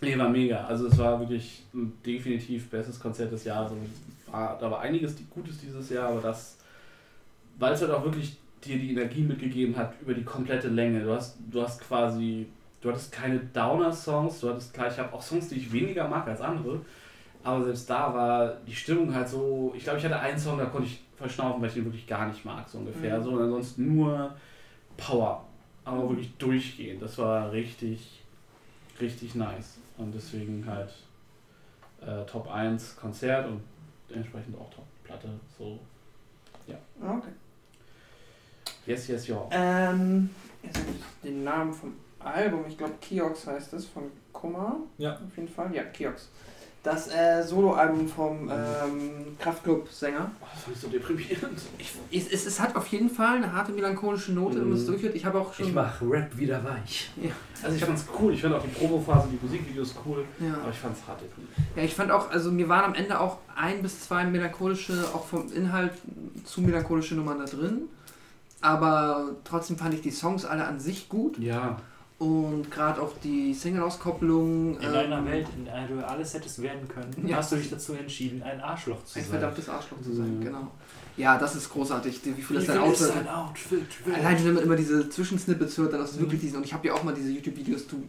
nee, 0.02 0.18
war 0.18 0.30
mega. 0.30 0.66
Also 0.66 0.88
es 0.88 0.98
war 0.98 1.20
wirklich 1.20 1.64
ein 1.74 1.94
definitiv 2.06 2.70
bestes 2.70 3.00
Konzert 3.00 3.32
des 3.32 3.44
Jahres. 3.46 3.72
Und 3.72 3.80
war, 4.32 4.58
da 4.60 4.70
war 4.70 4.80
einiges 4.82 5.16
Gutes 5.30 5.60
dieses 5.60 5.90
Jahr, 5.90 6.10
aber 6.10 6.22
das, 6.22 6.58
weil 7.58 7.74
es 7.74 7.82
halt 7.82 7.92
auch 7.92 8.04
wirklich 8.04 8.38
dir 8.64 8.78
die 8.78 8.92
Energie 8.92 9.22
mitgegeben 9.22 9.76
hat 9.76 9.94
über 10.02 10.14
die 10.14 10.24
komplette 10.24 10.70
Länge. 10.70 11.02
Du 11.02 11.14
hast, 11.14 11.38
du 11.50 11.62
hast 11.62 11.82
quasi, 11.82 12.48
du 12.82 12.90
hattest 12.90 13.12
keine 13.12 13.40
Downer-Songs, 13.40 14.40
du 14.40 14.50
hattest 14.50 14.74
klar, 14.74 14.88
ich 14.88 14.98
habe 14.98 15.14
auch 15.14 15.22
Songs, 15.22 15.50
die 15.50 15.56
ich 15.56 15.72
weniger 15.72 16.08
mag 16.08 16.28
als 16.28 16.42
andere, 16.42 16.82
aber 17.44 17.64
selbst 17.64 17.90
da 17.90 18.14
war 18.14 18.58
die 18.68 18.76
Stimmung 18.76 19.14
halt 19.14 19.30
so, 19.30 19.74
ich 19.76 19.84
glaube, 19.84 20.00
ich 20.00 20.06
hatte 20.06 20.20
einen 20.20 20.38
Song, 20.38 20.58
da 20.58 20.66
konnte 20.66 20.88
ich 20.88 21.02
verschnaufen, 21.16 21.62
weil 21.62 21.70
ich 21.70 21.76
den 21.76 21.86
wirklich 21.86 22.08
gar 22.08 22.28
nicht 22.28 22.46
mag, 22.46 22.68
so 22.68 22.78
ungefähr. 22.80 23.20
Mhm. 23.20 23.24
So, 23.24 23.32
und 23.32 23.42
ansonsten 23.42 23.96
nur 23.96 24.36
Power, 24.98 25.46
aber 25.84 26.10
wirklich 26.10 26.36
durchgehend. 26.38 27.02
Das 27.02 27.18
war 27.18 27.52
richtig, 27.52 28.24
richtig 29.00 29.36
nice. 29.36 29.78
Und 29.98 30.14
deswegen 30.14 30.66
halt 30.68 30.94
äh, 32.02 32.26
Top 32.26 32.52
1 32.52 32.98
Konzert 32.98 33.48
und 33.48 33.62
entsprechend 34.14 34.58
auch 34.58 34.70
Top 34.74 34.86
Platte. 35.04 35.30
So, 35.58 35.80
Okay. 37.00 37.30
yes, 38.88 39.08
yes, 39.08 39.28
ja. 39.28 39.48
Ähm, 39.52 40.30
jetzt 40.64 40.78
habe 40.80 40.88
ich 40.90 41.04
den 41.30 41.44
Namen 41.44 41.72
vom 41.72 41.94
Album, 42.20 42.66
ich 42.68 42.78
glaube 42.78 42.94
Kiox 43.00 43.46
heißt 43.46 43.74
es, 43.74 43.86
von 43.86 44.12
Kummer. 44.34 44.78
Ja. 44.98 45.14
Auf 45.14 45.36
jeden 45.38 45.48
Fall, 45.48 45.74
ja, 45.76 45.84
Kiox. 45.84 46.30
Das 46.84 47.10
äh, 47.10 47.44
Soloalbum 47.44 48.08
vom 48.08 48.50
ähm, 48.50 49.36
Kraftklub-Sänger. 49.40 50.32
Oh, 50.40 50.46
das 50.54 50.64
fand 50.64 50.76
ich 50.76 50.82
so 50.82 50.88
deprimierend. 50.88 51.60
Es, 52.12 52.28
es, 52.32 52.46
es 52.46 52.60
hat 52.62 52.76
auf 52.78 52.88
jeden 52.88 53.10
Fall 53.10 53.38
eine 53.38 53.52
harte 53.52 53.74
melancholische 53.74 54.32
Note, 54.32 54.56
wenn 54.62 54.70
man 54.70 54.78
es 54.78 54.84
Mhm. 54.84 54.92
durchhört. 54.92 55.16
Ich 55.16 55.26
habe 55.26 55.40
auch 55.42 55.54
schon. 55.54 55.68
Ich 55.68 55.74
mach 55.74 56.02
Rap 56.02 56.38
wieder 56.38 56.64
weich. 56.64 57.10
Also 57.62 57.76
ich 57.76 57.84
fand's 57.84 58.06
cool, 58.18 58.34
ich 58.34 58.42
fand 58.42 58.54
auch 58.56 58.62
die 58.62 58.70
Promophase, 58.70 59.28
die 59.32 59.40
Musikvideos 59.44 59.96
cool, 60.06 60.24
Ja. 60.40 60.54
aber 60.62 60.70
ich 60.72 60.78
fand's 60.78 61.02
hart 61.08 61.20
deprimierend. 61.22 61.58
ja, 61.76 61.84
ich 61.84 61.94
fand 61.94 62.12
auch, 62.12 62.30
also 62.32 62.52
mir 62.52 62.70
waren 62.70 62.86
am 62.86 62.94
Ende 62.94 63.20
auch 63.20 63.40
ein 63.56 63.82
bis 63.82 64.02
zwei 64.02 64.24
melancholische, 64.24 64.94
auch 65.14 65.26
vom 65.26 65.52
Inhalt 65.52 65.92
zu 66.46 66.62
melancholische 66.62 67.16
Nummern 67.16 67.40
da 67.40 67.46
drin. 67.46 67.90
Aber 68.62 69.32
trotzdem 69.44 69.78
fand 69.78 69.94
ich 69.94 70.02
die 70.02 70.12
Songs 70.12 70.46
alle 70.46 70.66
an 70.66 70.80
sich 70.80 71.10
gut. 71.10 71.38
Ja. 71.38 71.78
Und 72.20 72.72
gerade 72.72 73.00
auch 73.00 73.14
die 73.24 73.54
Single-Auskopplung. 73.54 74.78
In 74.80 74.84
ähm, 74.88 74.92
deiner 74.92 75.24
Welt, 75.26 75.48
in 75.56 75.66
der 75.66 75.88
du 75.88 76.06
alles 76.08 76.34
hättest 76.34 76.62
werden 76.64 76.88
können, 76.88 77.28
Ja. 77.28 77.38
hast 77.38 77.52
du 77.52 77.58
dich 77.58 77.70
dazu 77.70 77.94
entschieden, 77.94 78.42
ein 78.42 78.60
Arschloch 78.60 79.04
zu 79.06 79.20
Ein 79.20 79.24
sein. 79.26 79.32
verdammtes 79.34 79.70
Arschloch 79.70 80.02
zu 80.02 80.14
sein, 80.16 80.40
Mhm. 80.40 80.44
genau. 80.44 80.68
Ja, 81.16 81.38
das 81.38 81.56
ist 81.56 81.70
großartig, 81.70 82.20
wie 82.26 82.32
viel 82.32 82.50
Wie 82.50 82.54
das 82.56 82.66
viel 82.66 82.74
dein 82.76 82.92
ist 82.92 83.04
Outfit. 83.04 83.18
ein 83.22 83.28
Outfit? 83.28 83.86
Allein 84.16 84.46
wenn 84.46 84.54
man 84.56 84.64
immer 84.64 84.76
diese 84.76 85.08
Zwischensnippets 85.10 85.78
hört, 85.78 85.94
dann 85.94 86.02
ist 86.02 86.12
es 86.12 86.16
Mhm. 86.18 86.22
wirklich 86.22 86.42
diesen. 86.42 86.58
Und 86.58 86.66
ich 86.66 86.74
habe 86.74 86.88
ja 86.88 86.94
auch 86.96 87.04
mal 87.04 87.14
diese 87.14 87.30
YouTube-Videos, 87.30 87.86
du 87.88 88.04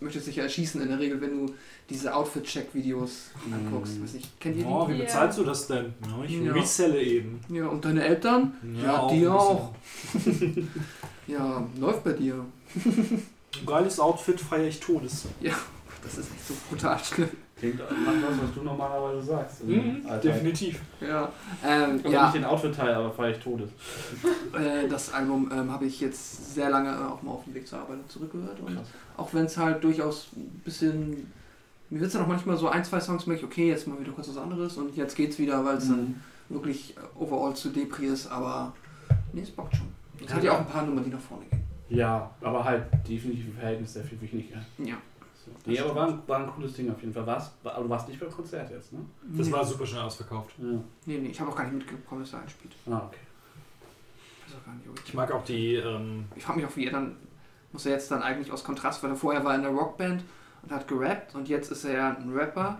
möchtest 0.00 0.26
dich 0.26 0.36
ja 0.36 0.42
erschießen 0.42 0.82
in 0.82 0.88
der 0.88 0.98
Regel, 0.98 1.18
wenn 1.22 1.30
du 1.46 1.54
diese 1.88 2.14
Outfit-Check-Videos 2.14 3.30
anguckst. 3.50 4.02
Weiß 4.02 4.12
nicht, 4.12 4.38
kennt 4.40 4.56
ihr 4.56 4.64
die? 4.64 4.68
Oh, 4.68 4.86
wie 4.88 4.92
Ja. 4.92 4.98
bezahlst 5.04 5.38
du 5.38 5.44
das 5.44 5.66
denn? 5.68 5.94
Ja, 6.06 6.24
ich 6.26 6.32
Ja. 6.40 6.52
reselle 6.52 7.00
eben. 7.02 7.40
Ja, 7.48 7.66
und 7.68 7.82
deine 7.84 8.04
Eltern? 8.04 8.52
Ja, 8.82 9.08
die 9.08 9.24
ein 9.24 9.28
auch. 9.28 9.74
Ja, 11.26 11.66
läuft 11.80 12.04
bei 12.04 12.12
dir. 12.12 12.44
geiles 13.66 14.00
Outfit 14.00 14.40
feiere 14.40 14.68
ich 14.68 14.80
Todes. 14.80 15.26
Das 16.02 16.18
ist 16.18 16.32
nicht 16.32 16.46
so 16.46 16.54
brutal 16.68 16.98
schlimm. 16.98 17.30
Klingt 17.56 17.78
nach 17.78 17.86
was, 17.86 18.42
was 18.42 18.54
du 18.54 18.62
normalerweise 18.62 19.22
sagst. 19.22 19.64
Mhm, 19.64 20.04
definitiv. 20.22 20.80
Ja, 21.00 21.30
ähm, 21.64 22.00
Also 22.02 22.08
ja 22.10 22.24
nicht 22.24 22.34
den 22.34 22.44
Outfit-Teil, 22.44 22.94
aber 22.94 23.10
feiere 23.12 23.30
ich 23.30 23.38
Todes. 23.38 23.70
äh, 24.52 24.88
das 24.88 25.14
Album 25.14 25.50
ähm, 25.52 25.70
habe 25.70 25.86
ich 25.86 26.00
jetzt 26.00 26.54
sehr 26.54 26.68
lange 26.68 26.90
äh, 26.90 27.10
auch 27.10 27.22
mal 27.22 27.30
auf 27.30 27.44
dem 27.44 27.54
Weg 27.54 27.66
zur 27.66 27.78
Arbeit 27.78 27.98
zurückgehört. 28.08 28.58
Und 28.60 28.74
Krass. 28.74 28.88
auch 29.16 29.32
wenn 29.32 29.46
es 29.46 29.56
halt 29.56 29.82
durchaus 29.82 30.28
ein 30.36 30.60
bisschen. 30.64 31.32
Mir 31.90 32.00
wird 32.00 32.08
es 32.08 32.14
dann 32.14 32.22
auch 32.22 32.28
manchmal 32.28 32.56
so 32.56 32.68
ein, 32.68 32.84
zwei 32.84 32.98
Songs 32.98 33.26
merke 33.26 33.42
ich, 33.42 33.46
okay, 33.46 33.68
jetzt 33.68 33.86
mal 33.86 33.98
wieder 34.00 34.12
kurz 34.12 34.28
was 34.28 34.36
anderes 34.36 34.76
und 34.76 34.96
jetzt 34.96 35.14
geht's 35.14 35.38
wieder, 35.38 35.64
weil 35.64 35.76
es 35.76 35.86
dann 35.86 36.22
wirklich 36.48 36.96
äh, 36.96 37.22
overall 37.22 37.54
zu 37.54 37.68
Depri 37.70 38.06
ist, 38.06 38.26
aber 38.26 38.72
nee, 39.32 39.42
es 39.42 39.50
bockt 39.50 39.76
schon. 39.76 39.88
Es 40.26 40.34
hat 40.34 40.42
ja 40.42 40.52
auch 40.52 40.58
ein 40.58 40.66
paar 40.66 40.84
Nummern, 40.84 41.04
die 41.04 41.10
nach 41.10 41.20
vorne 41.20 41.44
gehen. 41.50 41.63
Ja, 41.88 42.30
aber 42.40 42.64
halt 42.64 42.84
definitiv 43.06 43.46
im 43.48 43.54
Verhältnis 43.54 43.92
sehr 43.92 44.04
viel 44.04 44.20
wichtiger. 44.20 44.58
Ja. 44.78 44.96
So. 45.44 45.50
Nee, 45.66 45.78
aber 45.78 45.94
war 45.94 46.08
ein, 46.08 46.18
war 46.26 46.38
ein 46.40 46.46
cooles 46.50 46.72
Ding 46.72 46.90
auf 46.90 47.00
jeden 47.00 47.12
Fall. 47.12 47.26
War's, 47.26 47.52
war, 47.62 47.74
aber 47.74 47.84
du 47.84 47.90
warst 47.90 48.08
nicht 48.08 48.18
beim 48.18 48.30
Konzert 48.30 48.70
jetzt, 48.70 48.92
ne? 48.92 49.00
Das 49.36 49.46
nee, 49.46 49.52
war 49.52 49.64
super 49.64 49.84
schnell 49.86 50.00
ausverkauft. 50.02 50.54
Ja. 50.58 50.64
nee, 51.04 51.18
nee, 51.18 51.28
ich 51.28 51.40
habe 51.40 51.50
auch 51.50 51.56
gar 51.56 51.64
nicht 51.64 51.74
mitbekommen, 51.74 52.22
dass 52.22 52.32
er 52.32 52.40
einspielt. 52.40 52.74
Ah, 52.86 53.02
okay. 53.06 53.18
Ich 54.46 54.52
weiß 54.54 54.60
auch 54.60 54.64
gar 54.66 54.74
nicht, 54.74 54.88
ob 54.88 54.98
ich- 55.06 55.14
mag 55.14 55.32
auch 55.32 55.44
die, 55.44 55.74
ähm, 55.74 56.24
Ich 56.34 56.42
frage 56.44 56.60
mich 56.60 56.66
auch, 56.68 56.76
wie 56.76 56.86
er 56.86 56.92
dann, 56.92 57.16
muss 57.72 57.84
er 57.84 57.92
jetzt 57.92 58.10
dann 58.10 58.22
eigentlich 58.22 58.50
aus 58.50 58.64
Kontrast, 58.64 59.02
weil 59.02 59.10
er 59.10 59.16
vorher 59.16 59.44
war 59.44 59.54
in 59.54 59.62
der 59.62 59.70
Rockband 59.72 60.24
und 60.62 60.72
hat 60.72 60.88
gerappt 60.88 61.34
und 61.34 61.48
jetzt 61.48 61.70
ist 61.70 61.84
er 61.84 61.92
ja 61.92 62.16
ein 62.16 62.32
Rapper. 62.32 62.78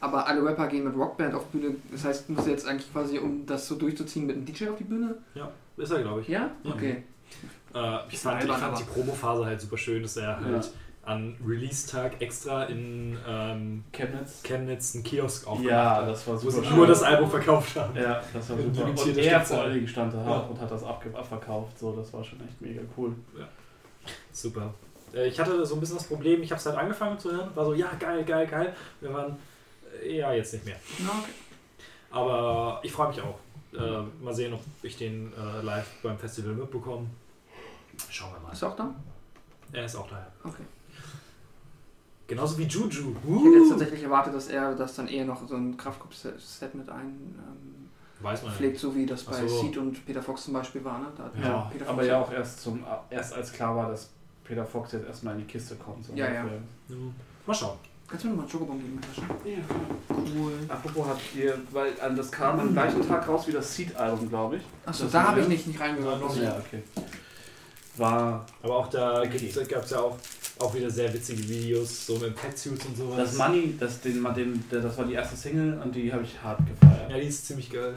Aber 0.00 0.26
alle 0.26 0.44
Rapper 0.44 0.66
gehen 0.66 0.84
mit 0.84 0.94
Rockband 0.94 1.34
auf 1.34 1.44
die 1.52 1.58
Bühne. 1.58 1.76
Das 1.90 2.04
heißt, 2.04 2.28
muss 2.28 2.44
er 2.46 2.52
jetzt 2.52 2.66
eigentlich 2.66 2.92
quasi, 2.92 3.18
um 3.18 3.46
das 3.46 3.66
so 3.66 3.76
durchzuziehen, 3.76 4.26
mit 4.26 4.36
einem 4.36 4.44
DJ 4.44 4.68
auf 4.68 4.76
die 4.76 4.84
Bühne? 4.84 5.16
ist 5.76 5.90
er, 5.90 6.02
glaube 6.02 6.20
ich. 6.22 6.28
Ja? 6.28 6.50
Ja. 6.64 6.72
Okay. 6.72 7.02
Äh, 7.76 7.98
ich 8.10 8.18
fand, 8.18 8.42
ich 8.44 8.50
fand 8.50 8.78
die 8.78 8.84
Promophase 8.84 9.44
halt 9.46 9.60
super 9.60 9.76
schön, 9.76 10.02
dass 10.02 10.16
er 10.16 10.40
halt 10.40 10.64
Ja. 10.64 10.70
an 11.12 11.36
Release-Tag 11.46 12.20
extra 12.20 12.64
in 12.64 13.16
ähm, 13.28 13.84
Chemnitz? 13.92 14.42
Chemnitz 14.42 14.94
einen 14.94 15.04
Kiosk 15.04 15.46
aufgemacht 15.46 15.70
Ja, 15.72 15.96
hat, 15.96 16.08
das 16.08 16.26
war 16.26 16.34
wo 16.34 16.38
super. 16.50 16.62
sie 16.62 16.66
schön. 16.68 16.76
nur 16.76 16.86
das 16.86 17.02
Album 17.02 17.30
verkauft 17.30 17.76
haben. 17.76 17.94
Ja, 17.96 18.22
das 18.32 18.48
war 18.50 18.56
super. 18.56 18.62
Und 18.66 18.76
limitierter 19.06 19.20
er 19.22 19.40
vor 19.40 19.60
allen 19.62 19.74
Dingen 19.74 19.88
stand 19.88 20.14
da 20.14 20.18
Ja. 20.24 20.36
und 20.38 20.60
hat 20.60 20.70
das 20.70 20.82
abverkauft. 20.82 21.78
So, 21.78 21.94
das 21.94 22.12
war 22.12 22.24
schon 22.24 22.40
echt 22.40 22.60
mega 22.60 22.80
cool. 22.96 23.12
Super. 24.32 24.74
Äh, 25.14 25.28
Ich 25.28 25.38
hatte 25.38 25.64
so 25.66 25.74
ein 25.74 25.80
bisschen 25.80 25.96
das 25.96 26.06
Problem, 26.06 26.42
ich 26.42 26.50
habe 26.50 26.58
es 26.58 26.66
halt 26.66 26.76
angefangen 26.78 27.18
zu 27.18 27.30
hören, 27.30 27.50
war 27.54 27.64
so, 27.64 27.74
ja, 27.74 27.90
geil, 27.98 28.24
geil, 28.24 28.46
geil. 28.46 28.74
Wir 29.00 29.12
waren, 29.12 29.36
äh, 30.02 30.16
ja, 30.18 30.32
jetzt 30.32 30.52
nicht 30.54 30.64
mehr. 30.64 30.76
Okay. 30.98 31.30
Aber 32.10 32.80
ich 32.82 32.92
freue 32.92 33.08
mich 33.08 33.20
auch. 33.20 33.38
Äh, 33.74 34.02
mal 34.24 34.32
sehen, 34.32 34.54
ob 34.54 34.60
ich 34.82 34.96
den 34.96 35.32
äh, 35.34 35.60
live 35.62 35.86
beim 36.02 36.16
Festival 36.18 36.54
mitbekomme. 36.54 37.06
Schauen 38.10 38.32
wir 38.34 38.40
mal. 38.40 38.52
Ist 38.52 38.62
er 38.62 38.68
auch 38.70 38.76
da? 38.76 38.94
Er 39.72 39.84
ist 39.84 39.96
auch 39.96 40.08
da. 40.08 40.26
Okay. 40.44 40.62
Genauso 42.28 42.58
wie 42.58 42.64
Juju. 42.64 42.88
Ich 42.88 43.44
hätte 43.44 43.56
jetzt 43.56 43.66
Uh. 43.66 43.70
tatsächlich 43.70 44.02
erwartet, 44.02 44.34
dass 44.34 44.48
er 44.48 44.74
das 44.74 44.94
dann 44.96 45.06
eher 45.08 45.24
noch 45.24 45.46
so 45.46 45.54
ein 45.54 45.76
Kraftclub-Set 45.76 46.74
mit 46.74 46.88
ein 46.88 47.04
ähm, 47.38 47.88
Weiß 48.20 48.42
man 48.42 48.50
ja. 48.50 48.56
pflegt, 48.56 48.78
so 48.80 48.94
wie 48.94 49.06
das 49.06 49.22
bei 49.24 49.46
so. 49.46 49.60
Seed 49.60 49.76
und 49.76 50.04
Peter 50.06 50.22
Fox 50.22 50.44
zum 50.44 50.54
Beispiel 50.54 50.82
war. 50.84 50.98
Ne? 50.98 51.06
Da 51.16 51.24
hat 51.24 51.32
Ja, 51.40 51.70
Peter 51.72 51.84
Aber 51.88 51.96
Fox 51.98 52.06
ja 52.08 52.20
auch 52.20 52.32
erst 52.32 52.60
zum 52.62 52.84
erst 53.10 53.34
als 53.34 53.52
klar 53.52 53.76
war, 53.76 53.90
dass 53.90 54.10
Peter 54.42 54.64
Fox 54.64 54.92
jetzt 54.92 55.06
erstmal 55.06 55.34
in 55.34 55.40
die 55.40 55.46
Kiste 55.46 55.76
kommt. 55.76 56.04
So 56.04 56.14
Ja, 56.14 56.32
ja. 56.32 56.42
Mhm. 56.88 57.14
Mal 57.46 57.54
schauen. 57.54 57.78
Kannst 58.08 58.24
du 58.24 58.28
mir 58.28 58.34
noch 58.34 58.38
mal 58.38 58.42
einen 58.44 58.50
Schokobon 58.52 58.78
geben? 58.78 58.94
Mitascha? 58.94 59.22
Ja. 59.44 59.58
Cool. 60.08 60.52
Apropos 60.68 61.06
habt 61.08 61.34
ihr, 61.34 61.58
weil 61.72 61.92
das 62.16 62.30
kam 62.30 62.58
am 62.60 62.72
gleichen 62.72 63.06
Tag 63.06 63.26
raus 63.28 63.46
wie 63.48 63.52
das 63.52 63.74
Seed-Album, 63.74 64.28
glaube 64.28 64.56
ich. 64.56 64.62
Achso, 64.84 65.06
da 65.06 65.24
habe 65.28 65.40
ich 65.40 65.48
nicht, 65.48 65.66
nicht 65.66 65.78
reingehört. 65.80 66.20
Ja, 66.36 66.42
Ja, 66.42 66.56
okay. 66.58 66.82
War 67.98 68.44
Aber 68.62 68.76
auch 68.76 68.88
da 68.88 69.22
Okay. 69.22 69.50
gab 69.68 69.84
es 69.84 69.90
ja 69.90 70.00
auch, 70.00 70.16
auch 70.58 70.74
wieder 70.74 70.90
sehr 70.90 71.12
witzige 71.14 71.48
Videos, 71.48 72.06
so 72.06 72.16
mit 72.18 72.34
Petsuits 72.36 72.84
und 72.86 72.96
sowas. 72.96 73.16
das 73.16 73.36
Money, 73.38 73.74
das, 73.78 74.00
den, 74.00 74.22
den, 74.34 74.64
das 74.70 74.96
war 74.98 75.04
die 75.04 75.14
erste 75.14 75.36
Single 75.36 75.80
und 75.82 75.94
die 75.94 76.12
habe 76.12 76.22
ich 76.22 76.40
hart 76.42 76.60
gefeiert. 76.66 77.10
Ja, 77.10 77.16
die 77.18 77.26
ist 77.26 77.46
ziemlich 77.46 77.70
geil. 77.70 77.94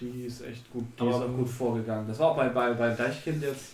Die 0.00 0.24
ist 0.24 0.40
echt 0.42 0.70
gut, 0.72 0.84
die 0.98 1.02
Aber- 1.02 1.10
ist 1.10 1.16
auch 1.22 1.36
gut 1.36 1.48
vorgegangen. 1.48 2.08
Das 2.08 2.18
war 2.18 2.30
auch 2.32 2.36
bei, 2.36 2.48
bei, 2.48 2.72
bei 2.72 2.90
Deichkind 2.94 3.42
jetzt, 3.42 3.66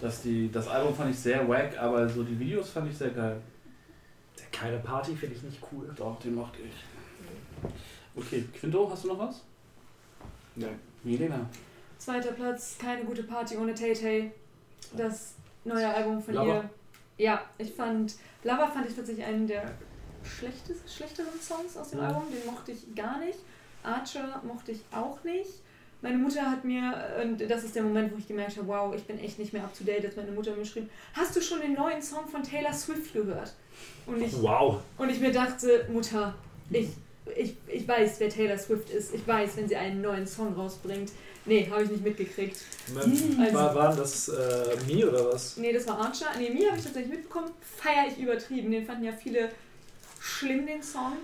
dass 0.00 0.22
die, 0.22 0.50
das 0.50 0.68
Album 0.68 0.94
fand 0.94 1.10
ich 1.10 1.18
sehr 1.18 1.46
wack, 1.48 1.76
aber 1.78 2.08
so 2.08 2.22
die 2.22 2.38
Videos 2.38 2.70
fand 2.70 2.90
ich 2.90 2.96
sehr 2.96 3.10
geil. 3.10 3.36
Der 4.38 4.46
keine 4.58 4.78
Party 4.78 5.14
finde 5.14 5.34
ich 5.36 5.42
nicht 5.42 5.58
cool. 5.72 5.92
Doch, 5.96 6.18
den 6.20 6.34
mochte 6.34 6.58
ich. 6.62 7.70
Okay, 8.14 8.44
Quinto, 8.58 8.88
hast 8.90 9.04
du 9.04 9.08
noch 9.08 9.18
was? 9.18 9.42
Nein. 10.54 10.78
Milena. 11.02 11.48
Zweiter 11.98 12.32
Platz, 12.32 12.76
keine 12.78 13.04
gute 13.04 13.22
Party 13.22 13.56
ohne 13.56 13.74
Tay 13.74 13.92
Tay. 13.94 14.32
Das 14.96 15.34
neue 15.64 15.88
Album 15.88 16.20
von 16.22 16.34
Lover. 16.34 16.64
ihr. 17.18 17.24
Ja, 17.24 17.42
ich 17.58 17.72
fand, 17.72 18.14
Lover 18.44 18.68
fand 18.72 18.88
ich 18.88 18.96
tatsächlich 18.96 19.24
einen 19.24 19.46
der 19.46 19.70
schlechtesten, 20.24 20.88
schlechteren 20.88 21.40
Songs 21.40 21.76
aus 21.76 21.90
dem 21.90 22.00
Mhm. 22.00 22.06
Album. 22.06 22.22
Den 22.30 22.52
mochte 22.52 22.72
ich 22.72 22.94
gar 22.94 23.18
nicht. 23.18 23.38
Archer 23.82 24.40
mochte 24.44 24.72
ich 24.72 24.80
auch 24.92 25.22
nicht. 25.24 25.50
Meine 26.00 26.18
Mutter 26.18 26.50
hat 26.50 26.64
mir, 26.64 26.92
und 27.22 27.40
das 27.48 27.62
ist 27.62 27.76
der 27.76 27.84
Moment, 27.84 28.12
wo 28.12 28.16
ich 28.18 28.26
gemerkt 28.26 28.56
habe, 28.56 28.66
wow, 28.66 28.92
ich 28.94 29.04
bin 29.04 29.20
echt 29.20 29.38
nicht 29.38 29.52
mehr 29.52 29.62
up 29.62 29.72
to 29.76 29.84
date, 29.84 30.02
dass 30.02 30.16
meine 30.16 30.32
Mutter 30.32 30.54
mir 30.56 30.64
schrieb, 30.64 30.90
hast 31.14 31.34
du 31.36 31.40
schon 31.40 31.60
den 31.60 31.74
neuen 31.74 32.02
Song 32.02 32.26
von 32.26 32.42
Taylor 32.42 32.72
Swift 32.72 33.12
gehört? 33.12 33.52
Und 34.06 34.20
ich 34.20 34.32
Wow. 34.42 34.80
und 34.98 35.10
ich 35.10 35.20
mir 35.20 35.30
dachte, 35.30 35.86
Mutter, 35.92 36.34
ich, 36.70 36.88
ich, 37.36 37.56
ich 37.68 37.86
weiß, 37.86 38.14
wer 38.18 38.28
Taylor 38.28 38.58
Swift 38.58 38.90
ist. 38.90 39.14
Ich 39.14 39.26
weiß, 39.26 39.50
wenn 39.56 39.68
sie 39.68 39.76
einen 39.76 40.00
neuen 40.00 40.26
Song 40.26 40.54
rausbringt. 40.54 41.10
Nee, 41.44 41.68
habe 41.70 41.82
ich 41.82 41.90
nicht 41.90 42.04
mitgekriegt. 42.04 42.56
Also- 42.96 43.54
War, 43.54 43.74
waren 43.74 43.96
das 43.96 44.28
äh, 44.28 44.76
Mi 44.86 45.04
oder 45.04 45.32
was? 45.32 45.56
Nee, 45.56 45.72
das 45.72 45.86
war 45.88 45.98
Archer. 45.98 46.26
Nee, 46.38 46.50
mir 46.50 46.68
habe 46.68 46.78
ich 46.78 46.84
tatsächlich 46.84 47.12
mitbekommen. 47.14 47.50
Feier 47.60 48.06
ich 48.08 48.22
übertrieben. 48.22 48.70
Den 48.70 48.86
fanden 48.86 49.04
ja 49.04 49.12
viele 49.12 49.48
schlimm, 50.20 50.66
den 50.66 50.82
Song. 50.82 51.14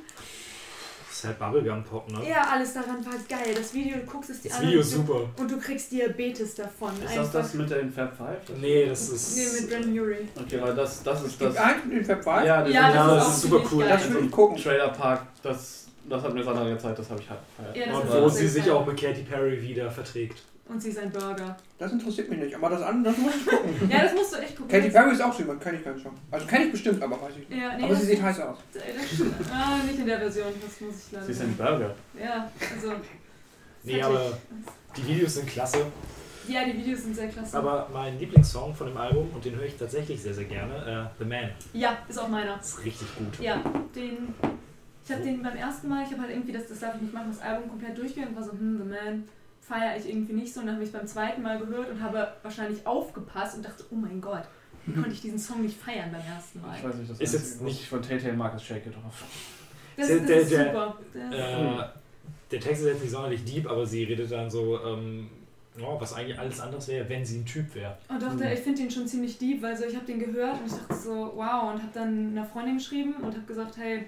Das 1.09 1.19
ist 1.19 1.25
halt 1.25 1.39
Bubblegum 1.39 1.83
Pop, 1.85 2.11
ne? 2.13 2.29
Ja, 2.29 2.43
alles 2.53 2.75
daran 2.75 3.05
war 3.05 3.15
geil. 3.29 3.53
Das 3.55 3.75
Video, 3.75 3.97
du 3.97 4.03
guckst 4.07 4.31
es 4.31 4.41
dir 4.43 4.51
Das 4.51 4.59
an 4.59 4.67
Video 4.67 4.79
und 4.81 4.87
ist 4.87 4.93
du, 4.93 4.97
super. 4.99 5.29
und 5.37 5.51
du 5.51 5.59
kriegst 5.59 5.91
Diabetes 5.91 6.55
davon. 6.55 6.93
Ist 7.05 7.17
das 7.17 7.33
das 7.33 7.55
mit 7.55 7.71
den 7.71 7.93
Fab 7.93 8.17
Five? 8.17 8.39
Nee, 8.61 8.87
das 8.87 9.09
ist. 9.09 9.37
Nee, 9.37 9.61
mit 9.61 9.71
Brandon 9.71 9.99
Urie. 9.99 10.29
Okay, 10.41 10.61
weil 10.61 10.75
das, 10.77 11.03
das 11.03 11.23
ist 11.25 11.39
Gibt 11.39 11.57
das. 11.57 11.57
eins 11.65 11.85
mit 11.87 11.97
dem 11.99 12.05
Fab 12.05 12.23
Five? 12.23 12.47
Ja, 12.47 12.63
das 12.63 12.73
Ja, 12.73 12.89
ist, 12.89 12.95
das 12.95 12.95
Ja, 12.95 13.03
ist 13.03 13.17
das 13.17 13.25
auch 13.27 13.31
ist 13.35 13.43
super 13.43 13.69
cool. 13.73 13.85
geil. 13.85 13.89
Das 14.01 14.13
will 14.15 14.25
ich 14.25 14.31
gucken. 14.31 14.57
Trailer 14.63 14.89
Park, 14.91 15.23
das, 15.43 15.87
das 16.09 16.23
hat 16.23 16.35
mir 16.35 16.43
Sandra 16.45 16.69
gezeigt, 16.69 16.99
das 16.99 17.11
habe 17.11 17.21
ich 17.21 17.29
halt. 17.31 17.41
Ja, 17.75 17.95
Und 17.97 18.23
wo 18.23 18.29
sie 18.29 18.49
sich 18.49 18.71
auch 18.71 18.87
mit 18.87 19.01
Katy 19.01 19.23
Perry 19.23 19.61
wieder 19.63 19.91
verträgt. 19.91 20.43
Und 20.69 20.83
sie 20.83 20.91
ist 20.91 20.99
ein 20.99 21.11
Burger. 21.11 21.57
Das 21.79 21.93
interessiert 21.93 22.29
mich 22.29 22.39
nicht, 22.39 22.55
aber 22.55 22.69
das 22.69 22.83
andere, 22.83 23.15
das 23.15 23.23
muss 23.23 23.35
ich 23.37 23.47
gucken. 23.47 23.89
Ja, 23.91 24.03
das 24.03 24.13
musst 24.13 24.35
du 24.35 24.37
echt 24.39 24.55
gucken. 24.57 24.71
Katy 24.71 24.91
Perry 24.91 25.13
ist 25.13 25.23
auch 25.23 25.33
so 25.33 25.39
jemand, 25.39 25.63
kenne 25.63 25.79
ich 25.79 25.85
gar 25.85 25.93
nicht 25.95 26.03
schon. 26.03 26.13
Also 26.31 26.47
kenne 26.47 26.67
ich 26.67 26.73
bestimmt, 26.73 27.03
aber 27.03 27.21
weiß 27.23 27.33
ich 27.41 27.49
nicht. 27.49 27.61
Ja, 27.61 27.77
nee, 27.77 27.85
aber 27.85 27.95
sie 27.95 28.07
sieht 28.07 28.23
heiß 28.23 28.41
aus. 28.41 28.59
das, 28.75 28.83
ah, 29.51 29.79
nicht 29.87 29.99
in 29.99 30.07
der 30.07 30.19
Version, 30.19 30.53
das 30.61 30.81
muss 30.81 31.07
ich 31.07 31.13
leider 31.13 31.25
Sie 31.25 31.33
ist 31.33 31.41
ein. 31.41 31.57
Burger. 31.57 31.95
Ja, 32.23 32.51
also. 32.75 32.93
Nee, 33.83 34.03
aber 34.03 34.39
die 34.97 35.07
Videos 35.07 35.35
sind 35.35 35.49
klasse. 35.49 35.87
Ja, 36.47 36.65
die 36.65 36.77
Videos 36.79 37.03
sind 37.03 37.15
sehr 37.15 37.29
klasse. 37.29 37.59
Aber 37.59 37.89
mein 37.93 38.19
Lieblingssong 38.19 38.75
von 38.75 38.89
dem 38.89 38.97
Album, 38.97 39.31
und 39.35 39.45
den 39.45 39.55
höre 39.57 39.65
ich 39.67 39.77
tatsächlich 39.77 40.23
sehr, 40.23 40.35
sehr 40.35 40.45
gerne, 40.45 41.11
äh, 41.19 41.23
The 41.23 41.25
Man. 41.25 41.51
ja, 41.73 41.99
ist 42.09 42.19
auch 42.19 42.29
meiner. 42.29 42.59
Ist 42.61 42.85
richtig 42.85 43.07
gut. 43.17 43.39
Ja, 43.41 43.63
den. 43.95 44.35
Ich 45.09 45.15
habe 45.15 45.25
den 45.25 45.43
beim 45.43 45.57
ersten 45.57 45.89
Mal, 45.89 46.05
ich 46.05 46.11
habe 46.13 46.21
halt 46.23 46.31
irgendwie, 46.33 46.53
das, 46.53 46.69
das 46.69 46.81
darf 46.81 46.95
ich 46.97 47.01
nicht 47.03 47.15
machen, 47.15 47.29
das 47.31 47.41
Album 47.41 47.69
komplett 47.71 47.97
durchgehört 47.97 48.31
und 48.31 48.37
war 48.37 48.43
so, 48.43 48.53
hm, 48.53 48.79
The 48.79 48.85
Man 48.85 49.25
feiere 49.61 49.97
ich 49.97 50.07
irgendwie 50.09 50.35
nicht 50.35 50.53
so. 50.53 50.61
Und 50.61 50.67
dann 50.67 50.75
habe 50.75 50.85
ich 50.85 50.91
es 50.91 50.97
beim 50.97 51.07
zweiten 51.07 51.41
Mal 51.43 51.59
gehört 51.59 51.91
und 51.91 52.03
habe 52.03 52.29
wahrscheinlich 52.43 52.87
aufgepasst 52.87 53.57
und 53.57 53.65
dachte, 53.65 53.85
oh 53.91 53.95
mein 53.95 54.21
Gott, 54.21 54.43
wie 54.85 54.93
konnte 54.93 55.11
ich 55.11 55.21
diesen 55.23 55.39
Song 55.39 55.63
nicht 55.63 55.81
feiern 55.81 56.11
beim 56.13 56.21
ersten 56.21 56.61
Mal? 56.61 56.77
Ich 56.77 56.85
weiß 56.85 56.95
nicht, 56.97 57.11
das 57.11 57.21
Ist 57.21 57.33
jetzt 57.33 57.63
nicht- 57.63 57.81
ich 57.83 57.89
von 57.89 58.03
mag, 58.37 58.55
ist 58.55 58.65
Shake 58.65 58.87
It 58.87 58.95
Off. 59.07 59.25
Das, 59.97 60.09
Der- 60.09 60.19
das 60.19 60.27
der- 60.27 60.41
ist 60.43 60.51
der- 60.53 60.65
super. 60.67 60.99
Der, 61.15 61.79
Äh, 61.81 61.85
der 62.51 62.61
Text 62.61 62.83
ist 62.83 62.89
jetzt 62.89 63.01
nicht 63.03 63.11
sonderlich 63.11 63.45
deep, 63.45 63.67
aber 63.69 63.87
sie 63.87 64.05
redet 64.05 64.31
dann 64.31 64.51
so, 64.51 64.79
ähm, 64.85 65.29
ja, 65.79 66.01
was 66.01 66.13
eigentlich 66.15 66.39
alles 66.39 66.61
anders 66.61 66.87
wäre, 66.89 67.09
wenn 67.09 67.25
sie 67.25 67.39
ein 67.39 67.47
Typ 67.47 67.75
wäre. 67.75 67.97
Oh 68.11 68.19
doch, 68.21 68.37
der, 68.37 68.53
ich 68.53 68.61
finde 68.61 68.83
den 68.83 68.91
schon 68.91 69.07
ziemlich 69.07 69.39
deep, 69.39 69.63
weil 69.63 69.77
so, 69.77 69.85
ich 69.85 69.95
habe 69.97 70.05
den 70.07 70.19
gehört 70.19 70.61
und 70.61 70.67
ich 70.67 70.73
dachte 70.73 70.95
so, 70.95 71.33
wow, 71.35 71.73
und 71.73 71.83
habe 71.83 71.93
dann 71.95 72.29
einer 72.33 72.45
Freundin 72.45 72.77
geschrieben 72.77 73.15
und 73.17 73.35
habe 73.35 73.47
gesagt, 73.47 73.77
hey, 73.79 74.07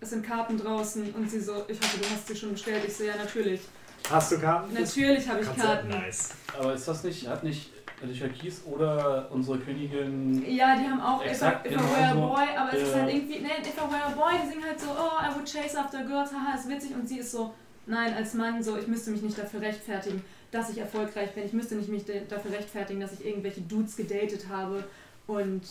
es 0.00 0.10
sind 0.10 0.24
Karten 0.26 0.56
draußen 0.58 1.12
und 1.14 1.30
sie 1.30 1.40
so, 1.40 1.64
ich 1.68 1.78
hoffe, 1.78 1.98
du 1.98 2.04
hast 2.10 2.26
sie 2.28 2.36
schon 2.36 2.52
bestellt. 2.52 2.82
Ich 2.86 2.96
so, 2.96 3.04
ja, 3.04 3.16
natürlich. 3.16 3.60
Hast 4.10 4.32
du 4.32 4.38
Karten? 4.38 4.72
Natürlich 4.72 5.28
habe 5.28 5.40
ich? 5.42 5.56
Karten. 5.56 5.88
Nice. 5.88 6.30
Aber 6.58 6.74
ist 6.74 6.88
das 6.88 7.04
nicht, 7.04 7.28
hat 7.28 7.44
nicht 7.44 7.70
Alicia 8.02 8.28
Keys 8.28 8.62
oder 8.64 9.28
unsere 9.30 9.58
Königin. 9.58 10.42
Ja, 10.50 10.74
die 10.76 10.88
haben 10.88 11.00
auch 11.00 11.20
If 11.20 11.26
I, 11.26 11.30
Exakt, 11.30 11.66
If 11.66 11.72
I 11.72 11.76
genau 11.76 11.90
Were 11.90 12.04
a 12.04 12.14
so. 12.14 12.20
Boy, 12.20 12.56
aber 12.56 12.72
es 12.74 12.82
ist 12.88 12.94
halt 12.94 13.12
irgendwie, 13.14 13.40
ne, 13.40 13.50
If 13.60 13.74
I 13.76 13.92
Were 13.92 14.04
a 14.04 14.08
Boy, 14.10 14.32
die 14.42 14.48
singen 14.48 14.64
halt 14.64 14.80
so, 14.80 14.86
oh, 14.90 15.20
I 15.22 15.34
would 15.34 15.44
chase 15.44 15.78
after 15.78 16.02
girls, 16.04 16.30
haha, 16.32 16.56
ist 16.58 16.68
witzig 16.68 16.94
und 16.94 17.06
sie 17.06 17.18
ist 17.18 17.30
so, 17.32 17.52
nein, 17.86 18.14
als 18.14 18.32
Mann 18.32 18.62
so, 18.62 18.78
ich 18.78 18.86
müsste 18.86 19.10
mich 19.10 19.20
nicht 19.20 19.38
dafür 19.38 19.60
rechtfertigen, 19.60 20.24
dass 20.50 20.70
ich 20.70 20.78
erfolgreich 20.78 21.32
bin, 21.34 21.44
ich 21.44 21.52
müsste 21.52 21.74
nicht 21.74 21.90
mich 21.90 22.04
dafür 22.28 22.52
rechtfertigen, 22.52 23.00
dass 23.00 23.12
ich 23.12 23.24
irgendwelche 23.26 23.60
Dudes 23.60 23.96
gedatet 23.96 24.46
habe 24.48 24.82
und 25.26 25.62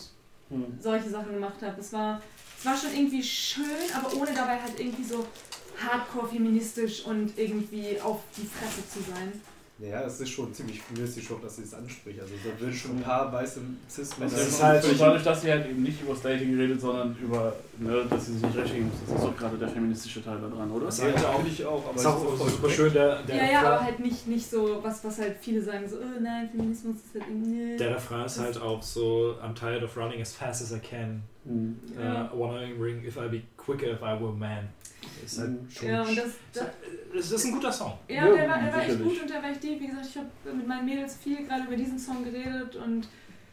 Hm. 0.50 0.66
solche 0.80 1.10
Sachen 1.10 1.34
gemacht 1.34 1.62
habe. 1.62 1.80
Es 1.80 1.94
war, 1.94 2.22
es 2.60 2.66
war 2.66 2.76
schon 2.76 2.94
irgendwie 2.94 3.24
schön, 3.24 3.66
aber 3.96 4.14
ohne 4.14 4.34
dabei 4.34 4.62
halt 4.62 4.78
irgendwie 4.80 5.04
so 5.04 5.26
hardcore 5.82 6.28
feministisch 6.28 7.06
und 7.06 7.38
irgendwie 7.38 8.00
auf 8.02 8.20
die 8.36 8.46
Fresse 8.46 8.88
zu 8.90 9.00
sein. 9.10 9.42
Ja, 9.82 10.02
es 10.02 10.20
ist 10.20 10.30
schon 10.30 10.54
ziemlich 10.54 10.82
feministisch, 10.82 11.32
auch, 11.32 11.42
dass 11.42 11.56
sie 11.56 11.64
es 11.64 11.74
anspricht. 11.74 12.20
Also 12.20 12.34
da 12.44 12.60
würden 12.60 12.74
schon 12.74 12.98
ein 12.98 13.02
paar 13.02 13.32
weiße 13.32 13.62
Cis-Männer... 13.90 14.32
Das 14.32 14.42
ist 14.42 14.48
ist 14.50 14.64
halt- 14.64 14.84
dadurch, 15.00 15.24
dass 15.24 15.42
sie 15.42 15.52
halt 15.52 15.70
eben 15.70 15.82
nicht 15.84 16.02
über 16.02 16.14
das 16.14 16.22
Dating 16.22 16.58
redet, 16.58 16.82
sondern 16.82 17.16
über, 17.22 17.54
ne, 17.78 18.06
dass 18.10 18.26
sie 18.26 18.34
sich 18.34 18.42
nicht 18.44 18.58
rechtfertigen 18.58 18.90
muss. 18.90 19.00
Das 19.08 19.16
ist 19.16 19.24
doch 19.24 19.38
gerade 19.38 19.58
der 19.58 19.70
feministische 19.70 20.22
Teil 20.22 20.38
da 20.42 20.48
dran, 20.50 20.70
oder? 20.70 20.88
Das 20.88 20.98
ja, 20.98 21.06
halt 21.06 21.26
auch, 21.26 21.46
ich 21.46 21.66
auch, 21.66 21.88
aber 21.88 21.96
ist 21.96 22.06
auch 22.06 22.34
ist 22.34 22.56
super 22.56 22.70
schön, 22.70 22.92
der, 22.92 23.24
der, 23.24 23.36
ja, 23.38 23.42
ja, 23.44 23.48
Refrain, 23.60 23.66
aber 23.74 23.84
halt 23.86 24.00
nicht, 24.00 24.28
nicht 24.28 24.50
so, 24.50 24.80
was, 24.84 25.02
was 25.06 25.18
halt 25.18 25.38
viele 25.40 25.62
sagen, 25.62 25.88
so, 25.88 25.96
oh 25.96 26.20
nein, 26.22 26.50
Feminismus 26.50 26.98
ist 26.98 27.14
halt 27.14 27.30
irgendwie. 27.30 27.78
der 27.78 27.96
Refrain 27.96 28.26
ist 28.26 28.40
halt 28.40 28.62
auch 28.62 28.84
so, 28.84 29.36
I'm 29.42 29.54
tired 29.54 29.84
of 29.84 29.96
running 29.96 30.22
as 30.22 30.34
fast 30.34 30.62
as 30.62 30.74
I 30.74 30.80
can. 30.80 31.24
Hm. 31.46 31.80
Ja. 31.98 32.26
Uh, 32.34 32.38
wondering 32.38 33.04
if 33.06 33.18
I'd 33.18 33.32
be 33.32 33.44
quicker 33.56 33.88
if 33.88 34.02
I 34.02 34.20
were 34.20 34.30
a 34.30 34.36
man. 34.36 34.68
Ist 35.24 35.40
halt 35.40 35.58
schon 35.72 35.88
Ja, 35.90 36.02
und 36.04 36.18
das, 36.18 36.28
das, 36.54 36.66
es 37.18 37.32
ist 37.32 37.46
ein 37.46 37.52
guter 37.54 37.72
Song. 37.72 37.94
ja, 38.08 38.16
Ja, 38.28 38.34
der 38.36 38.50
war, 38.50 38.62
der 38.62 38.74
war 38.74 38.82
echt 38.84 39.04
gut 39.04 39.22
und 39.22 39.30
der 39.30 39.42
war 39.44 39.50
echt 39.50 39.64
deep. 39.64 39.80
Wie 39.80 39.88
gesagt, 39.88 40.08
ich 40.08 40.18
habe 40.18 40.56
mit 40.56 40.68
meinen 40.68 40.86
Mädels 40.86 41.16
viel 41.18 41.46
gerade 41.46 41.64
über 41.66 41.76
diesen 41.76 41.98
Song 42.00 42.24
geredet 42.24 42.76
und 42.76 43.08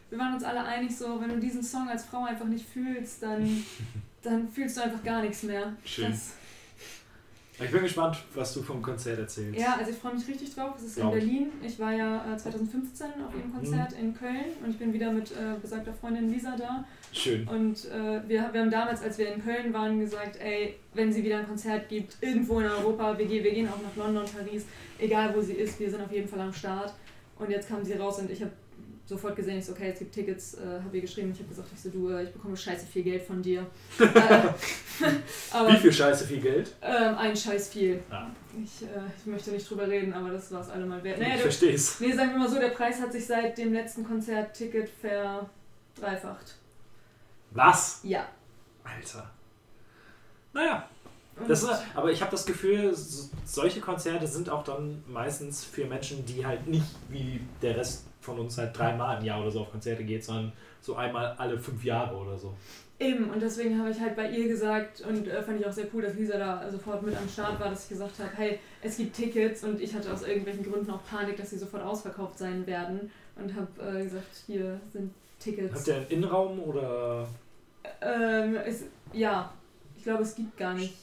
wir 0.09 0.17
waren 0.19 0.33
uns 0.35 0.43
alle 0.43 0.63
einig, 0.63 0.95
so, 0.95 1.19
wenn 1.19 1.29
du 1.29 1.37
diesen 1.39 1.61
Song 1.63 1.89
als 1.89 2.05
Frau 2.05 2.23
einfach 2.25 2.45
nicht 2.45 2.65
fühlst, 2.67 3.21
dann, 3.23 3.63
dann 4.23 4.47
fühlst 4.47 4.77
du 4.77 4.81
einfach 4.83 5.03
gar 5.03 5.21
nichts 5.21 5.43
mehr. 5.43 5.73
Schön. 5.83 6.11
Das, 6.11 6.33
Ich 7.59 7.71
bin 7.71 7.81
gespannt, 7.81 8.17
was 8.35 8.53
du 8.53 8.61
vom 8.61 8.81
Konzert 8.81 9.19
erzählst. 9.19 9.59
ja, 9.59 9.75
also 9.77 9.91
ich 9.91 9.97
freue 9.97 10.13
mich 10.13 10.27
richtig 10.27 10.53
drauf. 10.53 10.75
Es 10.77 10.83
ist 10.83 10.97
in 10.97 11.01
Glaub 11.03 11.15
ich. 11.15 11.23
Berlin. 11.23 11.47
Ich 11.63 11.79
war 11.79 11.91
ja 11.91 12.33
äh, 12.33 12.37
2015 12.37 13.07
auf 13.27 13.33
ihrem 13.35 13.51
Konzert 13.53 13.93
in 13.93 14.13
Köln 14.13 14.45
und 14.63 14.69
ich 14.69 14.77
bin 14.77 14.93
wieder 14.93 15.11
mit 15.11 15.31
äh, 15.31 15.55
besagter 15.61 15.93
Freundin 15.93 16.29
Lisa 16.29 16.55
da. 16.55 16.85
Schön. 17.13 17.47
Und 17.47 17.85
äh, 17.85 18.21
wir, 18.27 18.49
wir 18.51 18.61
haben 18.61 18.71
damals, 18.71 19.01
als 19.01 19.17
wir 19.17 19.33
in 19.33 19.43
Köln 19.43 19.73
waren, 19.73 19.99
gesagt, 19.99 20.37
ey, 20.39 20.75
wenn 20.93 21.11
sie 21.11 21.23
wieder 21.23 21.39
ein 21.39 21.47
Konzert 21.47 21.89
gibt, 21.89 22.17
irgendwo 22.21 22.59
in 22.59 22.67
Europa, 22.67 23.17
wir, 23.17 23.25
gehen- 23.25 23.43
wir 23.43 23.51
gehen 23.53 23.67
auch 23.67 23.81
nach 23.81 23.95
London, 23.95 24.25
Paris, 24.25 24.65
egal 24.99 25.33
wo 25.35 25.41
sie 25.41 25.53
ist, 25.53 25.79
wir 25.79 25.89
sind 25.89 26.01
auf 26.01 26.11
jeden 26.11 26.27
Fall 26.27 26.41
am 26.41 26.53
Start. 26.53 26.93
Und 27.39 27.49
jetzt 27.49 27.67
kam 27.69 27.83
sie 27.83 27.93
raus 27.93 28.19
und 28.19 28.29
ich 28.31 28.41
habe 28.41 28.51
sofort 29.05 29.35
gesehen, 29.37 29.57
ich 29.59 29.65
so, 29.65 29.71
okay, 29.71 29.91
es 29.93 29.99
gibt 29.99 30.13
Tickets, 30.13 30.55
äh, 30.55 30.81
habe 30.83 30.95
ihr 30.97 31.01
geschrieben, 31.01 31.31
ich 31.31 31.39
habe 31.39 31.47
gesagt, 31.49 31.69
ich 31.73 31.79
so, 31.81 31.89
du, 31.89 32.09
äh, 32.09 32.23
ich 32.23 32.29
bekomme 32.31 32.57
scheiße 32.57 32.85
viel 32.85 33.03
Geld 33.03 33.21
von 33.23 33.41
dir. 33.41 33.65
äh, 33.99 34.03
aber 35.51 35.71
Wie 35.71 35.77
viel 35.77 35.93
Scheiße, 35.93 36.25
viel 36.27 36.41
Geld? 36.41 36.75
ähm, 36.81 37.15
ein 37.17 37.35
Scheiß 37.35 37.69
viel. 37.69 38.01
Ah. 38.09 38.27
Ich, 38.61 38.83
äh, 38.83 38.87
ich 39.17 39.25
möchte 39.25 39.51
nicht 39.51 39.69
drüber 39.69 39.87
reden, 39.87 40.11
aber 40.13 40.31
das 40.31 40.51
war 40.51 40.59
es 40.61 40.69
allemal 40.69 41.01
wert. 41.05 41.19
Naja, 41.19 41.29
ich 41.31 41.37
du, 41.37 41.41
versteh's. 41.43 41.99
nee, 42.01 42.11
sagen 42.11 42.31
wir 42.31 42.39
mal 42.39 42.49
so, 42.49 42.59
der 42.59 42.69
Preis 42.69 42.99
hat 42.99 43.13
sich 43.13 43.25
seit 43.25 43.57
dem 43.57 43.71
letzten 43.71 44.03
Konzert-Ticket 44.03 44.89
verdreifacht. 44.99 46.55
Was? 47.51 48.01
Ja. 48.03 48.25
Alter. 48.83 49.29
Naja, 50.53 50.87
das 51.47 51.63
ist, 51.63 51.71
aber 51.95 52.11
ich 52.11 52.21
habe 52.21 52.31
das 52.31 52.45
Gefühl, 52.45 52.93
so- 52.95 53.29
solche 53.45 53.79
Konzerte 53.79 54.25
sind 54.27 54.49
auch 54.49 54.63
dann 54.63 55.03
meistens 55.07 55.63
für 55.63 55.85
Menschen, 55.85 56.25
die 56.25 56.45
halt 56.45 56.65
nicht 56.67 56.85
wie 57.09 57.39
der 57.61 57.77
Rest 57.77 58.05
von 58.21 58.39
uns 58.39 58.57
halt 58.57 58.77
dreimal 58.77 59.19
im 59.19 59.25
Jahr 59.25 59.41
oder 59.41 59.51
so 59.51 59.61
auf 59.61 59.71
Konzerte 59.71 60.03
geht, 60.03 60.23
sondern 60.23 60.51
so 60.81 60.95
einmal 60.95 61.35
alle 61.37 61.57
fünf 61.59 61.83
Jahre 61.83 62.15
oder 62.15 62.37
so. 62.37 62.53
Eben, 62.99 63.29
und 63.29 63.39
deswegen 63.39 63.77
habe 63.79 63.91
ich 63.91 63.99
halt 63.99 64.15
bei 64.15 64.27
ihr 64.31 64.47
gesagt 64.47 65.01
und 65.01 65.27
äh, 65.27 65.43
fand 65.43 65.59
ich 65.59 65.67
auch 65.67 65.71
sehr 65.71 65.85
cool, 65.93 66.01
dass 66.01 66.15
Lisa 66.15 66.37
da 66.39 66.71
sofort 66.71 67.03
mit 67.03 67.15
am 67.15 67.29
Start 67.29 67.59
war, 67.59 67.69
dass 67.69 67.83
ich 67.83 67.89
gesagt 67.89 68.17
habe, 68.17 68.31
hey, 68.35 68.59
es 68.81 68.97
gibt 68.97 69.15
Tickets 69.15 69.63
und 69.63 69.79
ich 69.79 69.93
hatte 69.93 70.11
aus 70.11 70.23
irgendwelchen 70.23 70.63
Gründen 70.63 70.89
auch 70.89 71.05
Panik, 71.07 71.37
dass 71.37 71.51
sie 71.51 71.59
sofort 71.59 71.83
ausverkauft 71.83 72.39
sein 72.39 72.65
werden 72.65 73.11
und 73.35 73.53
habe 73.53 73.99
äh, 73.99 74.03
gesagt, 74.03 74.25
hier 74.47 74.79
sind 74.91 75.13
Tickets. 75.55 75.75
Habt 75.75 75.87
ihr 75.87 75.95
einen 75.95 76.07
Innenraum 76.07 76.59
oder? 76.63 77.27
Ähm, 78.01 78.55
es, 78.65 78.83
ja, 79.13 79.51
ich 79.97 80.03
glaube, 80.03 80.23
es 80.23 80.35
gibt 80.35 80.57
gar 80.57 80.73
nicht. 80.73 80.93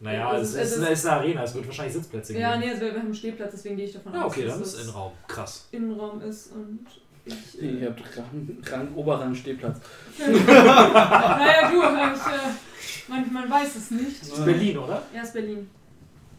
Naja, 0.00 0.28
Also 0.28 0.42
es, 0.58 0.66
es- 0.66 0.72
ist, 0.72 0.78
es 0.82 0.88
es 0.90 0.98
ist 1.00 1.06
eine 1.06 1.16
Arena, 1.20 1.42
es 1.44 1.54
wird 1.54 1.66
wahrscheinlich 1.66 1.94
Sitzplätze 1.94 2.32
geben. 2.34 2.42
Ja, 2.42 2.56
nee, 2.56 2.68
also 2.68 2.82
wir, 2.82 2.90
haben 2.92 3.00
einen 3.00 3.14
Stehplatz, 3.14 3.52
deswegen 3.52 3.76
gehe 3.76 3.86
ich 3.86 3.92
davon 3.92 4.14
Ah, 4.14 4.24
aus, 4.24 4.32
okay, 4.32 4.44
dass 4.44 4.52
dann 4.54 4.62
ist 4.62 4.74
es 4.74 4.82
Innenraum. 4.82 5.12
Krass. 5.26 5.68
Innenraum 5.72 6.20
ist 6.20 6.52
und 6.52 6.86
ich. 7.24 7.62
äh, 7.62 7.66
Ihr 7.80 7.88
habt 7.88 8.00
Rang, 8.16 8.58
Rang 8.70 8.94
Oberrang 8.94 9.34
Stehplatz. 9.34 9.78
naja, 10.18 11.70
du, 11.70 11.78
ich, 11.82 12.26
äh, 12.26 13.08
man, 13.08 13.32
man 13.32 13.50
weiß 13.50 13.76
es 13.76 13.90
nicht. 13.90 14.20
Das 14.22 14.28
ist 14.38 14.44
Berlin, 14.44 14.78
oder? 14.78 15.02
Ja, 15.14 15.22
ist 15.22 15.32
Berlin. 15.32 15.68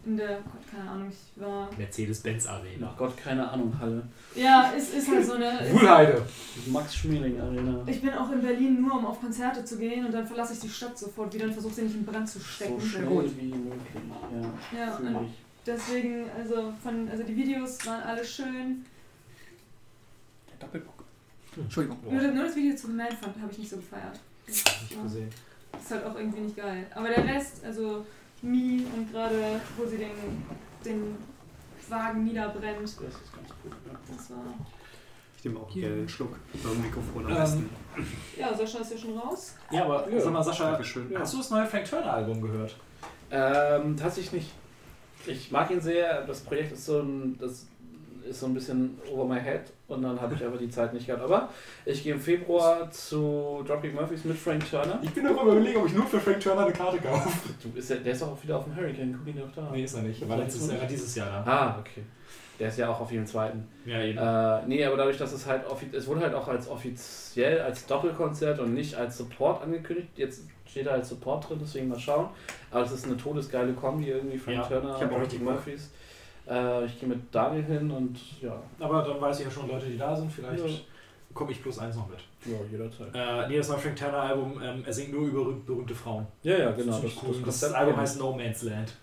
In 0.06 0.18
der, 0.18 0.38
keine 0.70 0.90
Ahnung, 0.90 1.10
ich 1.10 1.42
war. 1.42 1.70
Mercedes-Benz 1.78 2.46
Arena. 2.48 2.90
Ach 2.94 2.98
Gott, 2.98 3.18
keine 3.18 3.50
Ahnung, 3.50 3.74
Halle. 3.80 4.04
Ja, 4.36 4.72
es 4.76 4.94
ist 4.94 5.10
halt 5.10 5.26
so 5.26 5.34
eine. 5.34 5.60
Wuhlheide. 5.72 6.22
Max 6.68 6.96
Schmeling 6.96 7.40
Arena. 7.40 7.84
Ich 7.86 8.02
bin 8.02 8.14
auch 8.14 8.32
in 8.32 8.42
Berlin 8.42 8.82
nur, 8.82 8.96
um 8.98 9.06
auf 9.06 9.20
Konzerte 9.20 9.64
zu 9.64 9.78
gehen 9.78 10.06
und 10.06 10.14
dann 10.14 10.26
verlasse 10.28 10.54
ich 10.54 10.60
die 10.60 10.70
Stadt 10.70 10.98
sofort 10.98 11.34
wieder 11.34 11.46
und 11.46 11.54
versuche 11.54 11.74
sie 11.74 11.82
nicht 11.84 11.96
in 11.96 12.06
Brand 12.06 12.28
zu 12.30 12.40
stecken. 12.40 12.80
So 12.80 12.86
schnell 12.86 13.08
wie 13.38 13.46
möglich. 13.54 13.82
Ja, 14.74 14.80
Ja, 14.86 14.96
und 14.98 15.26
ich. 15.26 15.32
deswegen, 15.66 16.26
also 16.38 16.74
von, 16.84 17.08
also 17.10 17.24
die 17.24 17.36
Videos 17.36 17.86
waren 17.86 18.04
alle 18.04 18.24
schön. 18.26 18.86
Doppelbock. 20.60 21.04
Entschuldigung. 21.56 21.98
Nur, 22.04 22.22
nur 22.22 22.44
das 22.46 22.56
Video 22.56 22.76
zu 22.76 22.88
The 22.88 22.94
Man 22.94 23.08
Fund 23.12 23.36
habe 23.42 23.52
ich 23.52 23.58
nicht 23.60 23.70
so 23.70 23.78
gefeiert. 23.78 24.20
Nicht 24.48 25.02
gesehen. 25.04 25.30
Ist 25.80 25.92
halt 25.92 26.06
auch 26.06 26.16
irgendwie 26.16 26.42
nicht 26.42 26.56
geil. 26.56 26.86
Aber 26.94 27.08
der 27.10 27.26
Rest, 27.26 27.64
also 27.66 28.06
Mi 28.42 28.86
und 28.96 29.12
gerade, 29.12 29.60
wo 29.78 29.86
sie 29.86 29.98
den, 29.98 30.12
den 30.86 31.16
Wagen 31.90 32.24
niederbrennt, 32.24 32.82
Das 32.84 32.92
ist 32.92 33.02
ganz 33.02 33.50
cool. 33.64 33.72
Ja. 33.88 33.98
das 34.16 34.30
war. 34.32 34.38
Ich 35.38 35.46
nehme 35.46 35.60
auch 35.60 35.72
gerne 35.74 35.96
einen 35.96 36.10
Schluck 36.10 36.36
beim 36.64 36.82
Mikrofon 36.82 37.26
am 37.26 37.32
Ähm, 37.32 37.38
besten. 37.38 37.70
Ja, 38.38 38.54
Sascha 38.56 38.80
ist 38.80 38.92
ja 38.92 38.98
schon 38.98 39.18
raus. 39.18 39.56
Ja, 39.72 39.86
aber 39.86 40.10
Ja. 40.10 40.20
sag 40.20 40.34
mal, 40.34 40.44
Sascha, 40.44 40.72
Dankeschön. 40.72 41.12
hast 41.18 41.34
du 41.34 41.38
das 41.38 41.50
neue 41.52 41.66
Frank 41.66 41.86
Turner 41.90 42.14
Album 42.14 42.42
gehört? 42.42 42.76
Ähm, 43.32 43.96
tatsächlich 43.98 44.34
nicht. 44.34 44.52
Ich 45.26 45.52
mag 45.52 45.70
ihn 45.72 45.82
sehr. 45.82 46.26
Das 46.26 46.42
Projekt 46.42 46.72
ist 46.74 46.86
so 46.86 47.02
ein, 47.02 47.38
das 47.40 47.68
ist 48.28 48.40
so 48.40 48.46
ein 48.46 48.54
bisschen 48.54 48.98
over 49.12 49.26
my 49.26 49.40
head 49.40 49.62
und 49.88 50.02
dann 50.04 50.20
habe 50.22 50.36
ich 50.36 50.44
aber 50.46 50.58
die 50.58 50.70
Zeit 50.70 50.94
nicht 50.94 51.08
gehabt. 51.08 51.24
Aber 51.24 51.50
ich 51.86 52.04
gehe 52.04 52.14
im 52.14 52.20
Februar 52.20 52.90
zu 52.92 53.64
Dropkick 53.66 53.94
Murphys 53.94 54.24
mit 54.26 54.38
Frank 54.38 54.70
Turner. 54.70 55.00
Ich 55.02 55.12
bin 55.12 55.24
darüber 55.24 55.44
überlegen, 55.54 55.80
ob 55.80 55.88
ich 55.88 55.94
nur 55.94 56.06
für 56.06 56.20
Frank 56.20 56.40
Turner 56.40 56.64
eine 56.66 56.74
Karte 56.74 56.98
kaufe. 57.00 57.30
Du 57.62 57.70
bist 57.70 57.90
ja, 57.90 57.96
der 57.98 58.14
ist 58.14 58.22
auch 58.24 58.42
wieder 58.44 58.58
auf 58.58 58.66
dem 58.66 58.76
Hurricane. 58.76 59.18
Guck 59.18 59.34
ihn 59.34 59.40
doch 59.42 59.52
da. 59.56 59.70
Nee, 59.72 59.84
ist 59.84 59.96
er 59.96 60.04
nicht. 60.04 60.22
Er 60.22 60.30
war 60.30 60.38
letztes 60.38 60.68
Jahr, 60.72 60.86
dieses 60.86 61.16
Jahr 61.16 61.44
da. 61.46 61.52
Ah, 61.52 61.78
okay. 61.80 62.04
Der 62.60 62.70
ist 62.70 62.80
ja 62.80 62.90
auch 62.90 63.00
auf 63.00 63.12
jedem 63.12 63.28
zweiten. 63.28 63.68
Ja, 63.86 64.02
eben. 64.02 64.18
Äh, 64.18 64.68
nee, 64.68 64.84
aber 64.84 64.98
dadurch, 64.98 65.18
dass 65.20 65.32
es 65.32 65.46
halt 65.46 65.64
offi- 65.68 65.96
es 65.96 66.08
wurde 66.08 66.22
halt 66.22 66.34
auch 66.34 66.48
als 66.48 66.68
offiziell 66.68 67.62
als 67.62 67.86
Doppelkonzert 67.86 68.60
und 68.60 68.74
nicht 68.74 68.96
als 68.96 69.18
Support 69.18 69.62
angekündigt. 69.62 70.10
Jetzt 70.16 70.42
steht 70.66 70.88
da 70.88 70.92
als 70.92 71.10
Support 71.10 71.48
drin, 71.50 71.60
deswegen 71.62 71.88
mal 71.88 72.00
schauen. 72.00 72.30
Aber 72.72 72.84
es 72.84 72.92
ist 72.92 73.06
eine 73.06 73.16
todesgeile 73.16 73.74
Kombi 73.74 74.10
irgendwie 74.10 74.40
Frank 74.40 74.58
Ja, 74.58 74.64
Turner 74.80 75.00
und. 75.00 75.44
Murphys. 75.44 75.92
Äh, 76.50 76.86
ich 76.86 77.00
gehe 77.00 77.10
mit 77.10 77.20
Daniel 77.34 77.64
hin 77.64 77.92
und 77.92 78.18
ja, 78.42 78.62
Aber 78.80 79.02
dann 79.04 79.20
weiß 79.20 79.40
ich 79.40 79.46
ja 79.46 79.52
schon 79.52 79.68
Leute, 79.68 79.86
die 79.88 79.98
da 79.98 80.16
sind. 80.16 80.32
Vielleicht 80.32 80.66
Ja. 80.66 80.72
komme 81.34 81.52
ich 81.52 81.62
plus 81.62 81.78
eins 81.80 81.96
noch 81.96 82.08
mit. 82.10 82.20
ja 82.46 82.58
jederzeit. 82.72 83.08
Äh, 83.14 83.48
nee, 83.50 83.58
das 83.58 83.68
neue 83.70 83.80
Frank 83.80 83.96
Turner 83.98 84.22
Album, 84.22 84.62
ähm, 84.64 84.84
er 84.86 84.94
singt 84.94 85.12
nur 85.14 85.28
über 85.28 85.42
berüh- 85.42 85.66
berühmte 85.66 85.94
Frauen. 85.96 86.26
Ja, 86.44 86.58
ja, 86.58 86.72
genau. 86.72 86.94
Ziemlich 86.94 87.18
cool. 87.22 87.34
Das, 87.34 87.42
Konzept 87.44 87.74
Album 87.76 87.96
kenn 87.96 88.04
ich. 88.04 88.10
heißt 88.10 88.20
No 88.20 88.32
Man's 88.36 88.62
Land. 88.64 88.94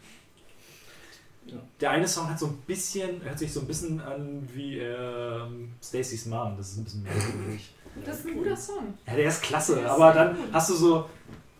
Ja. 1.46 1.56
Der 1.80 1.90
eine 1.90 2.08
Song 2.08 2.30
hat 2.30 2.38
so 2.38 2.46
ein 2.46 2.56
bisschen, 2.66 3.22
hört 3.22 3.38
sich 3.38 3.52
so 3.52 3.60
ein 3.60 3.66
bisschen 3.66 4.00
an 4.00 4.48
wie 4.54 4.78
ähm, 4.78 5.72
Stacey's 5.82 6.24
Mom. 6.26 6.54
Das 6.56 6.70
ist 6.70 6.78
ein 6.78 6.84
bisschen 6.84 7.02
merkwürdig. 7.02 7.70
Das 8.04 8.20
ist 8.20 8.26
ein 8.26 8.34
guter 8.34 8.56
Song. 8.56 8.94
Ja, 9.06 9.14
der 9.14 9.28
ist 9.28 9.42
klasse, 9.42 9.74
Der 9.76 9.84
ist 9.84 9.90
aber 9.90 10.12
dann 10.12 10.34
gut. 10.34 10.44
hast 10.52 10.70
du 10.70 10.74
so, 10.74 11.08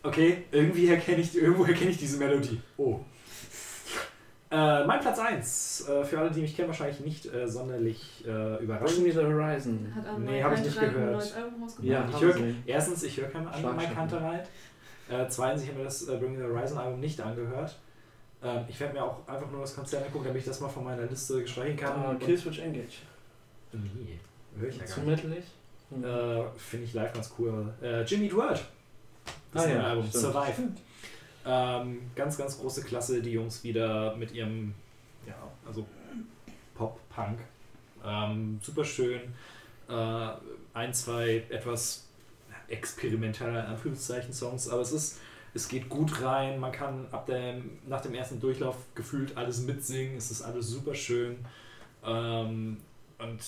okay, 0.03 0.45
irgendwie 0.51 0.89
erkenne 0.89 1.19
ich, 1.21 1.37
irgendwo 1.37 1.65
erkenne 1.65 1.91
ich 1.91 1.99
diese 1.99 2.17
Melodie. 2.17 2.61
Oh. 2.79 3.01
Äh, 4.55 4.87
mein 4.87 5.01
Platz 5.01 5.19
1, 5.19 5.89
äh, 5.89 6.05
für 6.05 6.19
alle, 6.21 6.31
die 6.31 6.41
mich 6.43 6.55
kennen, 6.55 6.69
wahrscheinlich 6.69 7.01
nicht 7.01 7.27
äh, 7.35 7.49
sonderlich 7.49 8.25
äh, 8.25 8.29
Bring 8.29 8.65
überraschend. 8.65 9.03
Me 9.07 9.13
the 9.13 9.19
Horizon. 9.19 9.93
Hat 9.95 10.07
am 10.07 10.25
Nee, 10.25 10.43
hab 10.43 10.53
ich 10.55 10.61
nicht 10.61 10.79
ein 10.79 10.93
gehört. 10.93 11.13
neues 11.13 11.33
Album 11.35 11.63
rausgebracht. 11.63 11.89
Ja, 11.91 12.09
ich 12.09 12.35
sie. 12.37 12.55
erstens, 12.67 13.03
ich 13.03 13.17
höre 13.17 13.29
kein 13.29 13.43
Schlagschatten. 13.43 13.77
Mike 13.77 13.95
Kantereit. 13.95 14.49
Äh, 15.11 15.27
zweitens, 15.29 15.63
ich 15.63 15.69
habe 15.71 15.79
mir 15.81 15.85
das 15.87 16.09
äh, 16.09 16.17
Bring 16.17 16.37
the 16.37 16.45
Horizon 16.45 16.79
Album 16.79 17.01
nicht 17.01 17.21
angehört. 17.21 17.77
Ähm, 18.45 18.65
ich 18.69 18.79
werde 18.79 18.95
mir 18.95 19.03
auch 19.05 19.27
einfach 19.27 19.51
nur 19.51 19.63
das 19.63 19.75
Konzert 19.75 20.07
angucken, 20.07 20.27
damit 20.27 20.41
ich 20.43 20.47
das 20.47 20.61
mal 20.61 20.69
von 20.69 20.85
meiner 20.85 21.03
Liste 21.07 21.47
streichen 21.49 21.77
kann. 21.77 21.93
Ah, 22.05 22.11
Und- 22.11 22.21
Killswitch 22.21 22.61
Engage. 22.61 22.99
Nee, 23.73 24.21
höre 24.59 24.69
ich 24.69 24.79
ja 24.79 24.85
Zu 24.87 25.01
gar 25.01 25.11
nicht. 25.11 25.25
mittelig. 25.25 25.45
Äh, 25.91 26.43
Finde 26.57 26.85
ich 26.87 26.95
live 26.95 27.13
ganz 27.13 27.33
cool. 27.39 27.73
Äh, 27.83 28.03
Jimmy 28.03 28.27
Eat 28.27 28.35
World. 28.37 28.65
Das 29.53 29.65
Ah, 29.67 29.69
ja, 29.71 29.81
Album, 29.83 30.07
stimmt. 30.09 30.23
Survive. 30.25 30.63
Ähm, 31.47 32.11
ganz, 32.15 32.39
ganz 32.39 32.59
große 32.59 32.83
Klasse, 32.83 33.21
die 33.21 33.33
Jungs 33.33 33.63
wieder 33.65 34.17
mit 34.17 34.33
ihrem, 34.33 34.75
ja, 35.27 35.37
also 35.67 35.87
Pop-Punk. 36.75 37.39
Ähm, 38.05 38.59
super 38.63 38.85
schön. 38.85 39.21
äh, 39.89 40.29
ein, 40.73 40.93
zwei 40.95 41.45
etwas 41.51 42.07
experimenteller 42.69 43.61
in 43.61 43.67
Anführungszeichen 43.67 44.33
Songs, 44.33 44.69
aber 44.69 44.81
es 44.81 44.93
ist, 44.93 45.21
es 45.53 45.69
geht 45.69 45.89
gut 45.89 46.23
rein, 46.23 46.59
man 46.59 46.73
kann 46.73 47.07
ab 47.13 47.27
dem, 47.27 47.79
nach 47.87 48.01
dem 48.01 48.15
ersten 48.15 48.41
Durchlauf 48.41 48.77
gefühlt 48.95 49.37
alles 49.37 49.61
mitsingen, 49.61 50.17
es 50.17 50.31
ist 50.31 50.43
alles 50.43 50.69
super 50.69 50.95
schön 50.95 51.45
ähm, 52.05 52.79
und 53.19 53.41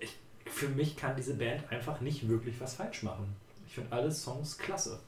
ich, 0.00 0.16
für 0.46 0.68
mich 0.68 0.96
kann 0.96 1.16
diese 1.16 1.34
Band 1.34 1.70
einfach 1.70 2.00
nicht 2.00 2.28
wirklich 2.28 2.60
was 2.60 2.74
falsch 2.74 3.02
machen. 3.02 3.34
Ich 3.66 3.74
finde 3.74 3.92
alle 3.92 4.10
Songs 4.12 4.58
klasse. 4.58 5.00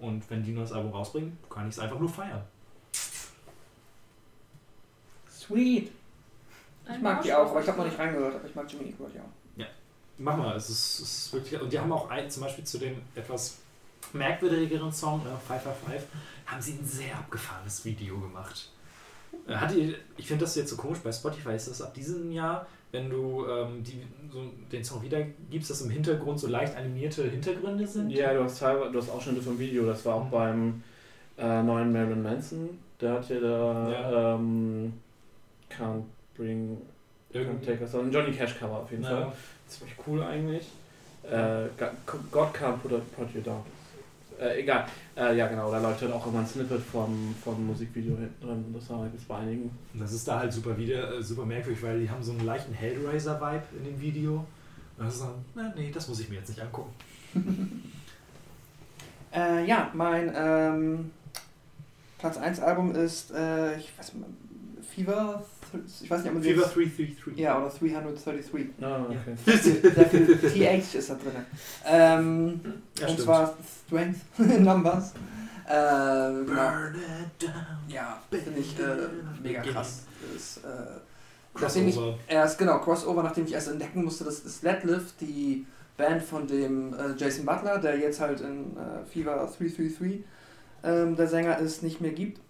Und 0.00 0.28
wenn 0.30 0.42
die 0.42 0.52
nur 0.52 0.62
das 0.62 0.72
Album 0.72 0.92
rausbringen, 0.92 1.38
kann 1.50 1.68
ich 1.68 1.74
es 1.74 1.78
einfach 1.80 1.98
nur 1.98 2.08
feiern. 2.08 2.42
Sweet. 5.30 5.90
Ich 6.84 6.90
Ein 6.90 7.02
mag 7.02 7.22
die 7.22 7.32
auch, 7.32 7.50
aber 7.50 7.60
ich 7.60 7.68
habe 7.68 7.78
noch 7.78 7.84
nicht 7.84 7.98
reingehört, 7.98 8.36
aber 8.36 8.48
ich 8.48 8.54
mag 8.54 8.70
Jimmy 8.70 8.90
Eat 8.90 8.98
World 8.98 9.14
ja 9.14 9.22
auch. 9.22 9.38
Mach 10.20 10.36
mal, 10.36 10.56
es 10.56 10.68
ist, 10.68 10.98
es 10.98 11.18
ist 11.18 11.32
wirklich. 11.32 11.60
Und 11.60 11.72
die 11.72 11.78
haben 11.78 11.92
auch 11.92 12.10
ein, 12.10 12.28
zum 12.28 12.42
Beispiel 12.42 12.64
zu 12.64 12.78
dem 12.78 13.00
etwas 13.14 13.58
merkwürdigeren 14.12 14.92
Song, 14.92 15.20
äh, 15.20 15.46
555, 15.46 16.08
haben 16.46 16.60
sie 16.60 16.72
ein 16.72 16.84
sehr 16.84 17.16
abgefahrenes 17.16 17.84
Video 17.84 18.18
gemacht. 18.18 18.68
Äh, 19.46 19.54
Hat 19.54 19.70
die, 19.70 19.94
ich 20.16 20.26
finde 20.26 20.44
das 20.44 20.56
jetzt 20.56 20.70
so 20.70 20.76
komisch, 20.76 20.98
bei 20.98 21.12
Spotify 21.12 21.52
ist 21.54 21.68
das 21.68 21.80
ab 21.82 21.94
diesem 21.94 22.32
Jahr, 22.32 22.66
wenn 22.92 23.10
du 23.10 23.46
ähm, 23.46 23.82
die, 23.82 24.02
so 24.32 24.44
den 24.72 24.82
Song 24.82 25.02
wiedergibst, 25.02 25.70
dass 25.70 25.82
im 25.82 25.90
Hintergrund 25.90 26.40
so 26.40 26.48
leicht 26.48 26.76
animierte 26.76 27.24
Hintergründe 27.24 27.86
sind. 27.86 28.10
Ja, 28.10 28.32
du 28.32 28.44
hast 28.44 28.60
teilweise, 28.60 28.92
du 28.92 28.98
hast 28.98 29.10
Ausschnitte 29.10 29.42
vom 29.42 29.58
Video, 29.58 29.86
das 29.86 30.04
war 30.04 30.16
auch 30.16 30.26
beim 30.26 30.82
äh, 31.36 31.62
neuen 31.62 31.92
Marilyn 31.92 32.22
Manson. 32.22 32.70
Der 33.00 33.12
hat 33.12 33.28
ja 33.28 33.40
da 33.40 33.90
Ja. 33.90 34.34
Ähm, 34.34 34.92
Can't 35.70 36.02
Bring 36.36 36.78
Can't. 37.32 37.64
Take 37.64 37.82
Us 37.82 37.94
On. 37.94 38.10
Johnny 38.10 38.32
Cash 38.32 38.58
Cover 38.58 38.78
auf 38.78 38.90
jeden 38.90 39.04
Fall. 39.04 39.20
Ja. 39.20 39.32
Ziemlich 39.66 39.94
cool 40.06 40.22
eigentlich. 40.22 40.66
Äh, 41.30 41.68
God 42.30 42.54
Can't 42.54 42.78
Put, 42.78 42.90
put 43.14 43.34
You 43.34 43.42
Down. 43.42 43.62
Äh, 44.40 44.60
egal. 44.60 44.86
Äh, 45.18 45.36
ja 45.36 45.48
genau, 45.48 45.70
da 45.72 45.78
läuft 45.80 46.00
halt 46.00 46.12
auch 46.12 46.24
immer 46.28 46.38
ein 46.38 46.46
Snippet 46.46 46.80
vom, 46.80 47.34
vom 47.42 47.66
Musikvideo 47.66 48.16
hinten 48.16 48.46
drin. 48.46 48.64
Das 48.72 48.88
war 48.88 49.00
halt 49.00 49.26
bei 49.26 49.36
einigen. 49.36 49.70
Und 49.92 50.00
das 50.00 50.12
ist 50.12 50.28
da 50.28 50.38
halt 50.38 50.52
super 50.52 50.76
wieder, 50.76 51.18
äh, 51.18 51.22
super 51.22 51.44
merkwürdig, 51.44 51.82
weil 51.82 52.00
die 52.00 52.08
haben 52.08 52.22
so 52.22 52.30
einen 52.30 52.44
leichten 52.44 52.72
Hellraiser-Vibe 52.72 53.64
in 53.78 53.84
dem 53.84 54.00
Video. 54.00 54.46
Und 54.96 55.06
das 55.06 55.16
ist 55.16 55.22
dann, 55.22 55.44
na, 55.56 55.72
nee, 55.76 55.90
das 55.92 56.06
muss 56.06 56.20
ich 56.20 56.28
mir 56.28 56.36
jetzt 56.36 56.48
nicht 56.48 56.60
angucken. 56.60 56.92
Äh, 59.30 59.66
ja, 59.66 59.90
mein 59.92 60.32
ähm, 60.34 61.10
Platz 62.16 62.38
1 62.38 62.60
Album 62.60 62.94
ist, 62.94 63.30
äh, 63.30 63.76
ich 63.76 63.92
weiß 63.98 64.14
nicht, 64.14 64.26
Fever, 64.90 65.44
ich 66.02 66.10
weiß 66.10 66.20
nicht, 66.20 66.28
ob 66.28 66.34
man 66.34 66.42
Fever 66.42 66.62
das- 66.62 66.74
333. 66.74 67.36
Ja, 67.36 67.58
oder 67.58 67.68
333. 67.70 68.66
Ah, 68.80 69.02
okay. 69.08 69.16
Sehr 69.44 69.58
viel, 69.58 69.92
sehr 69.94 70.06
viel 70.06 70.38
TH 70.38 70.94
ist 70.98 71.10
da 71.10 71.14
drin. 71.14 71.32
Ähm, 71.86 72.60
Ja, 72.98 73.06
und 73.06 73.12
stimmt. 73.12 73.20
zwar 73.20 73.54
Strength 73.86 74.20
Numbers. 74.60 75.12
Äh, 75.66 75.70
genau. 75.70 76.44
Burn 76.46 76.94
it 76.94 77.42
down. 77.42 77.52
Ja, 77.88 78.18
finde 78.30 78.60
ich 78.60 78.78
äh, 78.78 78.84
mega 79.42 79.60
krass. 79.62 80.02
Das, 80.34 80.58
äh, 80.58 80.60
Crossover. 81.54 81.60
nachdem 81.60 81.88
ich 81.88 81.98
erst, 82.28 82.58
genau, 82.58 82.78
Crossover, 82.78 83.22
nachdem 83.22 83.44
ich 83.44 83.52
erst 83.52 83.68
entdecken 83.68 84.04
musste, 84.04 84.24
dass 84.24 84.42
das 84.42 84.62
Letlift, 84.62 85.20
die 85.20 85.66
Band 85.96 86.22
von 86.22 86.46
dem 86.46 86.94
äh, 86.94 87.14
Jason 87.16 87.44
Butler, 87.44 87.78
der 87.78 87.98
jetzt 87.98 88.20
halt 88.20 88.40
in 88.40 88.76
äh, 88.76 89.04
Fever 89.12 89.34
333 89.58 90.24
ähm, 90.84 91.16
der 91.16 91.26
Sänger 91.26 91.58
ist, 91.58 91.82
nicht 91.82 92.00
mehr 92.00 92.12
gibt, 92.12 92.40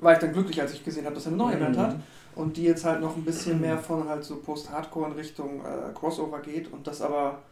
war 0.00 0.12
ich 0.12 0.18
dann 0.18 0.32
glücklich, 0.32 0.60
als 0.60 0.72
ich 0.74 0.84
gesehen 0.84 1.04
habe, 1.04 1.14
dass 1.14 1.24
er 1.26 1.28
eine 1.28 1.36
neue 1.38 1.56
Band 1.56 1.76
hat 1.78 1.96
und 2.38 2.56
die 2.56 2.62
jetzt 2.62 2.84
halt 2.84 3.00
noch 3.00 3.16
ein 3.16 3.24
bisschen 3.24 3.60
mehr 3.60 3.76
von 3.76 4.08
halt 4.08 4.22
so 4.22 4.36
Post-Hardcore 4.36 5.10
in 5.10 5.12
Richtung 5.14 5.60
äh, 5.60 5.92
Crossover 5.92 6.38
geht 6.38 6.72
und 6.72 6.86
das 6.86 7.02
aber 7.02 7.42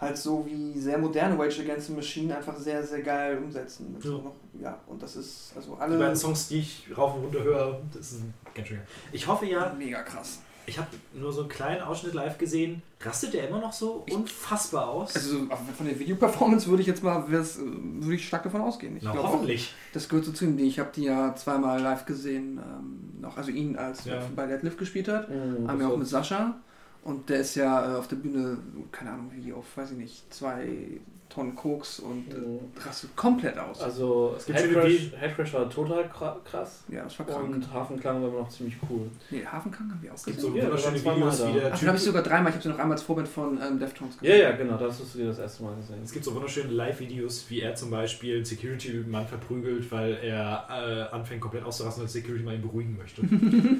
halt 0.00 0.16
so 0.16 0.46
wie 0.46 0.78
sehr 0.78 0.96
moderne 0.96 1.36
Rage 1.36 1.62
Against 1.62 1.88
the 1.88 1.92
Machine 1.92 2.36
einfach 2.36 2.56
sehr, 2.56 2.86
sehr 2.86 3.02
geil 3.02 3.36
umsetzen. 3.38 3.96
Ja. 3.98 4.10
So 4.10 4.18
noch, 4.18 4.34
ja, 4.60 4.78
und 4.86 5.02
das 5.02 5.16
ist 5.16 5.52
also 5.56 5.72
Die 5.72 5.78
beiden 5.78 6.02
alle 6.02 6.16
Songs, 6.16 6.46
die 6.46 6.60
ich 6.60 6.86
rauf 6.96 7.16
und 7.16 7.24
runter 7.24 7.42
höre, 7.42 7.80
das 7.92 8.12
ist 8.12 8.22
ganz 8.54 8.68
schön. 8.68 8.78
Ich 9.10 9.26
hoffe 9.26 9.44
ja, 9.46 9.74
mega 9.76 10.02
krass. 10.02 10.38
ich 10.66 10.78
habe 10.78 10.88
nur 11.14 11.32
so 11.32 11.40
einen 11.40 11.48
kleinen 11.48 11.82
Ausschnitt 11.82 12.14
live 12.14 12.38
gesehen. 12.38 12.80
Rastet 13.00 13.34
der 13.34 13.48
immer 13.48 13.60
noch 13.60 13.72
so 13.72 14.04
unfassbar 14.08 14.88
aus? 14.88 15.16
Also 15.16 15.38
so 15.38 15.46
von 15.76 15.86
der 15.86 15.98
Video-Performance 15.98 16.68
würde 16.68 16.82
ich 16.82 16.86
jetzt 16.86 17.02
mal, 17.02 17.24
äh, 17.24 17.30
würde 17.32 18.14
ich 18.14 18.28
stark 18.28 18.44
davon 18.44 18.60
ausgehen. 18.60 18.96
Ich 18.96 19.02
Na, 19.02 19.10
auch, 19.12 19.32
hoffentlich. 19.32 19.74
das 19.92 20.08
gehört 20.08 20.26
so 20.26 20.30
zu 20.30 20.44
ihm. 20.44 20.56
Ich 20.60 20.78
habe 20.78 20.90
die 20.94 21.04
ja 21.04 21.34
zweimal 21.34 21.80
live 21.80 22.06
gesehen, 22.06 22.58
ähm, 22.58 23.07
noch, 23.20 23.36
also 23.36 23.50
ihn 23.50 23.76
als 23.76 24.04
Ja. 24.04 24.14
er 24.14 24.28
bei 24.36 24.46
Deadlift 24.46 24.78
gespielt 24.78 25.08
hat. 25.08 25.28
Mhm, 25.28 25.68
Haben 25.68 25.80
wir 25.80 25.88
auch 25.88 25.96
mit 25.96 26.06
Sascha. 26.08 26.56
Und 27.02 27.28
der 27.30 27.40
ist 27.40 27.54
ja 27.54 27.92
äh, 27.92 27.96
auf 27.96 28.08
der 28.08 28.16
Bühne, 28.16 28.58
keine 28.92 29.12
Ahnung 29.12 29.30
wie, 29.34 29.52
auf, 29.52 29.76
weiß 29.76 29.92
ich 29.92 29.96
nicht, 29.98 30.34
zwei 30.34 31.00
Tonnen 31.28 31.54
Koks 31.54 32.00
und 32.00 32.32
äh, 32.32 32.36
Mhm. 32.38 32.58
rastet 32.84 33.14
komplett 33.14 33.58
aus. 33.58 33.80
Also 33.82 34.34
Es 34.38 34.46
gibt 34.46 34.58
Headcrash, 34.58 35.12
Headcrash 35.18 35.52
war 35.54 35.68
total 35.68 36.04
kra- 36.04 36.36
krass 36.44 36.84
ja, 36.88 37.04
das 37.04 37.18
war 37.18 37.26
krank. 37.26 37.50
und 37.50 37.72
Hafenklang 37.72 38.22
war 38.22 38.28
immer 38.30 38.38
noch 38.40 38.48
ziemlich 38.48 38.76
cool. 38.88 39.10
nee, 39.30 39.44
Hafenklang 39.44 39.90
haben 39.90 40.02
wir 40.02 40.10
auch 40.10 40.14
Es 40.16 40.24
gibt 40.24 40.36
gesehen. 40.38 40.52
so 40.52 40.56
Ja, 40.58 40.64
wunderschöne 40.64 41.04
Videos, 41.04 41.38
wie 41.40 41.52
da. 41.52 41.58
der 41.60 41.72
Ach, 41.74 41.82
habe 41.82 41.96
ich 41.96 42.02
sogar 42.02 42.22
dreimal, 42.22 42.48
ich 42.48 42.54
habe 42.54 42.62
sie 42.62 42.68
noch 42.70 42.78
einmal 42.78 42.92
als 42.96 43.02
Vorband 43.02 43.28
von 43.28 43.58
ähm, 43.60 43.78
Deftones 43.78 44.16
Ja, 44.22 44.34
ja, 44.36 44.50
genau, 44.52 44.76
das 44.78 45.00
hast 45.00 45.14
du 45.14 45.18
dir 45.18 45.26
das 45.26 45.38
erste 45.38 45.62
Mal 45.64 45.76
gesehen. 45.76 45.96
Es 46.02 46.12
gibt 46.12 46.24
so 46.24 46.34
wunderschöne 46.34 46.70
Live-Videos, 46.72 47.44
wie 47.50 47.60
er 47.60 47.74
zum 47.74 47.90
Beispiel 47.90 48.36
einen 48.36 48.44
Security-Mann 48.46 49.26
verprügelt, 49.26 49.90
weil 49.92 50.18
er 50.22 50.66
äh, 51.10 51.14
anfängt 51.14 51.40
komplett 51.42 51.64
auszurasten 51.64 52.02
und 52.04 52.12
der 52.14 52.20
Security 52.22 52.44
mal 52.44 52.54
ihn 52.54 52.62
beruhigen 52.62 52.96
möchte. 52.96 53.22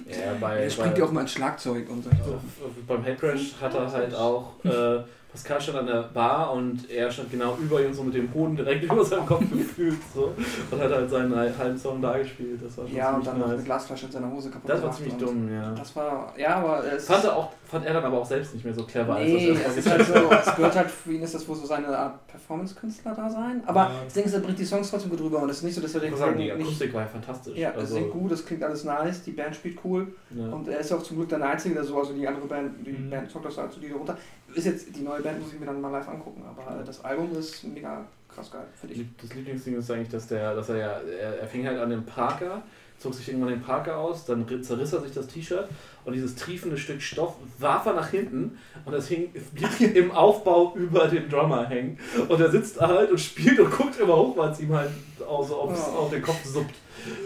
Ja, 0.09 0.35
bei, 0.41 0.59
Er 0.65 0.71
springt 0.71 0.99
ja 0.99 1.05
auch 1.05 1.13
mal 1.13 1.23
ins 1.23 1.33
Schlagzeug 1.33 1.89
und 1.89 2.03
solche 2.05 2.23
so, 2.25 2.41
beim 2.87 3.03
Headcrash 3.03 3.55
hat 3.61 3.75
er 3.75 3.91
halt 3.91 4.15
auch, 4.15 4.53
äh, 4.65 5.01
Pascal 5.33 5.61
stand 5.61 5.79
an 5.79 5.87
der 5.87 6.03
Bar 6.05 6.53
und 6.53 6.91
er 6.91 7.11
stand 7.11 7.31
genau 7.31 7.57
über 7.61 7.83
ihm 7.85 7.93
so 7.93 8.03
mit 8.03 8.15
dem 8.15 8.33
Hoden 8.33 8.57
direkt 8.57 8.85
über 8.91 9.05
seinem 9.05 9.27
Kopf 9.27 9.45
gefühlt 9.51 9.99
so 10.15 10.33
und 10.71 10.81
hat 10.81 10.91
halt 10.91 11.11
seinen 11.11 11.37
halben 11.59 11.77
Song 11.79 12.01
da 12.01 12.17
gespielt. 12.17 12.61
Das 12.65 12.79
war 12.79 12.87
schon 12.87 12.97
Ja, 12.97 13.15
und 13.15 13.27
dann 13.27 13.39
noch 13.39 13.47
eine 13.47 13.57
nice. 13.57 13.65
Glasflasche 13.65 14.07
in 14.07 14.13
seiner 14.13 14.31
Hose 14.31 14.51
kaputt 14.51 14.71
Das 14.71 14.83
war 14.83 14.93
ziemlich 14.93 15.15
dumm, 15.17 15.53
ja. 15.53 15.71
Das 15.73 15.95
war, 15.95 16.33
ja, 16.37 16.57
aber 16.57 16.85
es 16.93 17.07
Fand 17.07 17.25
er, 17.25 17.37
auch, 17.37 17.51
fand 17.69 17.85
er 17.87 17.93
dann 17.95 18.05
aber 18.05 18.19
auch 18.21 18.27
selbst 18.27 18.55
nicht 18.55 18.65
mehr 18.65 18.75
so 18.75 18.85
clever, 18.85 19.19
Nee, 19.19 19.51
als 19.51 19.59
es 19.59 19.65
das 19.65 19.77
ist 19.77 19.87
erstmal 19.87 20.31
halt 20.31 20.45
so, 20.45 20.51
es 20.51 20.57
gehört 20.57 20.77
halt 20.77 20.91
für 20.91 21.13
ihn 21.13 21.23
ist 21.23 21.35
das 21.35 21.47
wohl 21.47 21.55
so 21.57 21.67
seine 21.67 21.89
Art 21.89 22.27
Performance-Künstler 22.27 23.15
da 23.15 23.29
sein. 23.31 23.63
Aber 23.67 23.81
Ja. 23.83 23.91
das 24.05 24.15
Ding 24.15 24.25
ist, 24.25 24.33
er 24.35 24.41
bringt 24.41 24.59
die 24.59 24.65
Songs 24.65 24.91
trotzdem 24.91 25.11
gut 25.11 25.21
rüber 25.21 25.43
und 25.43 25.51
es 25.51 25.59
ist 25.59 25.63
nicht 25.65 25.75
so, 25.75 25.81
dass 25.81 25.93
er 25.95 25.99
Ich 25.99 26.03
den 26.05 26.11
muss 26.13 26.21
sagen, 26.21 26.39
die 26.39 26.45
nicht. 26.45 26.55
Akustik 26.55 26.95
war 26.95 27.03
ja 27.03 27.07
fantastisch. 27.09 27.57
Ja, 27.59 27.71
es 27.71 27.77
also, 27.77 27.95
singt 27.95 28.11
gut, 28.11 28.33
es 28.33 28.45
klingt 28.47 28.65
alles 28.65 28.85
nice, 28.85 29.23
die 29.23 29.33
Band 29.33 29.55
spielt 29.55 29.79
cool 29.85 30.09
ja. 30.31 30.47
und 30.49 30.67
er 30.69 30.79
ist 30.81 30.91
ja 30.91 30.97
auch 30.97 31.03
zum 31.03 31.19
Glück 31.19 31.29
der 31.29 31.43
Einzige, 31.43 31.75
der 31.75 31.85
so, 31.85 31.99
also 31.99 32.13
die 32.15 32.27
andere 32.27 32.47
Band, 32.47 32.87
die 32.87 32.93
Mhm. 32.93 33.11
Band 33.11 33.31
zockt 33.31 33.45
das 33.45 33.57
halt 33.59 33.73
so 33.73 33.81
die 33.81 33.89
da 33.91 33.97
runter. 33.97 34.17
Ist 34.55 34.65
jetzt, 34.65 34.97
die 34.97 35.03
neue 35.03 35.21
Band 35.21 35.41
muss 35.41 35.53
ich 35.53 35.61
mir 35.61 35.67
dann 35.67 35.81
mal 35.81 35.91
live 35.91 36.09
angucken, 36.09 36.43
aber 36.49 36.83
das 36.83 37.05
Album 37.05 37.31
ist 37.39 37.63
mega 37.65 38.03
krass 38.35 38.51
geil, 38.51 38.65
finde 38.81 38.95
ich. 38.95 39.05
Das 39.21 39.35
Lieblingsding 39.35 39.77
ist 39.77 39.91
eigentlich, 39.91 40.09
dass 40.09 40.27
der, 40.27 40.55
dass 40.55 40.69
er 40.71 40.77
ja, 40.77 41.01
er, 41.21 41.41
er 41.41 41.47
fing 41.47 41.67
halt 41.67 41.79
an 41.79 41.91
dem 41.91 42.05
Parker, 42.05 42.63
zog 42.99 43.15
sich 43.15 43.29
irgendwann 43.29 43.51
den 43.51 43.63
Parker 43.63 43.97
aus, 43.99 44.25
dann 44.27 44.45
ri- 44.47 44.61
zerriss 44.63 44.93
er 44.93 45.01
sich 45.03 45.13
das 45.13 45.27
T-Shirt 45.29 45.69
und 46.05 46.13
dieses 46.15 46.35
triefende 46.35 46.77
Stück 46.77 47.01
Stoff 47.01 47.35
warf 47.59 47.87
er 47.87 47.95
nach 47.95 48.09
hinten 48.11 48.59
und 48.85 48.93
das 48.93 49.07
hing 49.09 49.33
blieb 49.55 49.95
im 49.97 50.11
Aufbau 50.11 50.75
über 50.75 51.07
dem 51.07 51.29
Drummer 51.29 51.67
hängen. 51.69 51.99
Und 52.29 52.41
er 52.41 52.51
sitzt 52.51 52.81
da 52.81 52.89
halt 52.89 53.11
und 53.11 53.19
spielt 53.21 53.61
und 53.61 53.71
guckt 53.71 53.99
immer 54.01 54.17
hoch, 54.17 54.37
weil 54.37 54.51
es 54.51 54.61
ihm 54.61 54.73
halt 54.75 54.91
auch 55.29 55.47
so 55.47 55.57
aufs, 55.57 55.81
Oh. 55.89 55.99
auf 55.99 56.11
den 56.11 56.23
Kopf 56.23 56.45
suppt. 56.45 56.75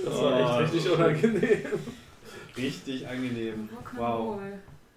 Das 0.05 0.15
war 0.21 0.33
Oh, 0.33 0.61
echt 0.61 0.61
richtig 0.75 0.83
schön. 0.83 0.93
unangenehm. 0.93 1.59
Richtig 2.57 3.09
angenehm. 3.09 3.69
Rock'n'Roll. 3.97 4.39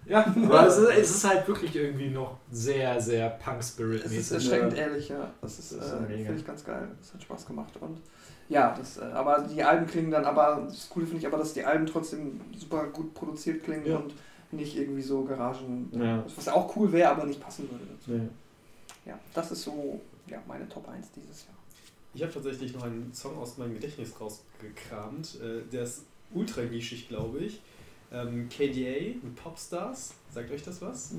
Ja, 0.08 0.24
aber 0.44 0.66
es 0.68 0.76
ist, 0.76 0.88
es 0.90 1.10
ist 1.10 1.24
halt 1.28 1.48
wirklich 1.48 1.74
irgendwie 1.74 2.10
noch 2.10 2.36
sehr, 2.50 3.00
sehr 3.00 3.26
Es 3.26 3.32
ist 3.38 3.44
Punk-Spirit-mäßig. 3.44 4.32
erschreckend 4.34 4.74
ehrlich, 4.74 5.08
ja. 5.08 5.30
Das 5.40 5.58
ist, 5.58 5.72
Das 5.72 5.86
ist 5.86 5.92
äh, 5.94 6.06
finde 6.06 6.34
ich 6.36 6.46
ganz 6.46 6.64
geil. 6.64 6.86
Das 7.00 7.12
hat 7.14 7.22
Spaß 7.22 7.46
gemacht. 7.46 7.72
Und 7.80 7.98
ja, 8.48 8.74
das, 8.76 8.98
äh, 8.98 9.02
aber 9.04 9.40
die 9.40 9.62
Alben 9.62 9.86
klingen 9.86 10.10
dann 10.10 10.24
aber, 10.24 10.62
das 10.68 10.88
Coole 10.88 11.06
finde 11.06 11.20
ich 11.20 11.26
aber, 11.26 11.38
dass 11.38 11.52
die 11.54 11.64
Alben 11.64 11.86
trotzdem 11.86 12.40
super 12.56 12.86
gut 12.88 13.12
produziert 13.14 13.64
klingen 13.64 13.86
Ja. 13.86 13.96
und 13.98 14.14
nicht 14.52 14.76
irgendwie 14.76 15.02
so 15.02 15.24
Garagen. 15.24 15.90
Ja. 15.92 16.24
Was 16.36 16.48
auch 16.48 16.74
cool 16.76 16.92
wäre, 16.92 17.10
aber 17.10 17.24
nicht 17.26 17.40
passen 17.40 17.68
würde 17.70 17.84
dazu. 17.86 18.10
Nee. 18.12 18.28
Ja, 19.06 19.18
das 19.34 19.50
ist 19.52 19.62
so 19.62 20.00
ja, 20.28 20.42
meine 20.46 20.68
Top 20.68 20.88
1 20.88 21.08
dieses 21.12 21.44
Jahr. 21.46 21.54
Ich 22.14 22.22
habe 22.22 22.32
tatsächlich 22.32 22.72
noch 22.74 22.84
einen 22.84 23.12
Song 23.12 23.36
aus 23.38 23.58
meinem 23.58 23.74
Gedächtnis 23.74 24.12
rausgekramt. 24.20 25.38
Äh, 25.40 25.62
Der 25.72 25.82
ist 25.82 26.04
ultra 26.34 26.62
nischig, 26.62 27.08
glaube 27.08 27.38
ich. 27.40 27.60
Ähm, 28.12 28.48
KDA 28.48 29.16
mit 29.22 29.34
Popstars. 29.34 30.12
Sagt 30.32 30.50
euch 30.52 30.62
das 30.62 30.80
was? 30.80 31.10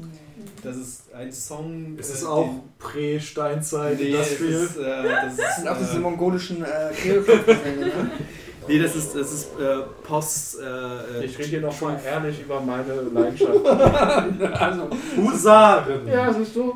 Das 0.64 0.78
ist 0.78 1.14
ein 1.14 1.32
Song. 1.32 1.98
Es 2.00 2.10
äh, 2.10 2.14
ist 2.14 2.26
auch 2.26 2.48
den- 2.48 2.62
Prä-Steinzeit, 2.80 4.00
Nee, 4.00 4.14
es 4.14 4.40
Industrial. 4.40 4.64
ist, 4.64 4.78
äh, 4.78 5.04
das 5.26 5.38
Das 5.38 5.56
sind 5.58 5.68
auch 5.68 5.80
ist, 5.82 5.88
diese 5.90 5.98
äh, 5.98 6.02
mongolischen 6.02 6.64
äh, 6.64 6.92
ne? 7.16 8.12
Nee, 8.70 8.80
das 8.80 8.96
ist, 8.98 9.16
das 9.16 9.32
ist 9.32 9.48
äh, 9.60 9.78
Post. 10.04 10.60
Äh, 10.60 11.24
Ich 11.26 11.38
rede 11.40 11.48
hier 11.50 11.62
noch 11.62 11.80
mal 11.82 11.98
ehrlich 12.06 12.42
über 12.42 12.60
meine 12.60 12.94
Leidenschaft. 13.02 13.66
also, 14.62 14.90
Husaren! 15.16 16.06
ja, 16.08 16.34
siehst 16.34 16.56
du? 16.56 16.76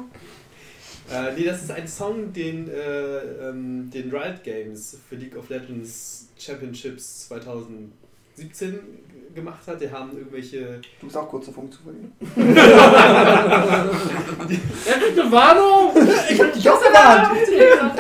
Äh, 1.11 1.33
nee, 1.37 1.43
das 1.43 1.63
ist 1.63 1.71
ein 1.71 1.85
Song, 1.87 2.31
den, 2.31 2.69
äh, 2.69 3.17
ähm, 3.49 3.89
den 3.93 4.09
Riot 4.09 4.41
Games 4.43 4.97
für 5.09 5.15
League 5.15 5.35
of 5.35 5.49
Legends 5.49 6.27
Championships 6.37 7.27
2017 7.27 8.79
gemacht 9.33 9.65
hat. 9.67 9.79
Die 9.81 9.89
haben 9.91 10.17
irgendwelche. 10.17 10.79
Du 10.99 11.05
bist 11.07 11.17
auch 11.17 11.27
kurz 11.29 11.45
davor, 11.47 11.63
mich 11.63 11.73
zu 11.73 11.79
verlieren. 11.83 12.11
Ja, 14.85 14.95
bitte 14.99 15.31
Warnung! 15.31 15.91
Ich 16.29 16.41
hab 16.41 16.53
dich 16.53 16.69
auch 16.69 16.81
gewarnt! 16.81 17.37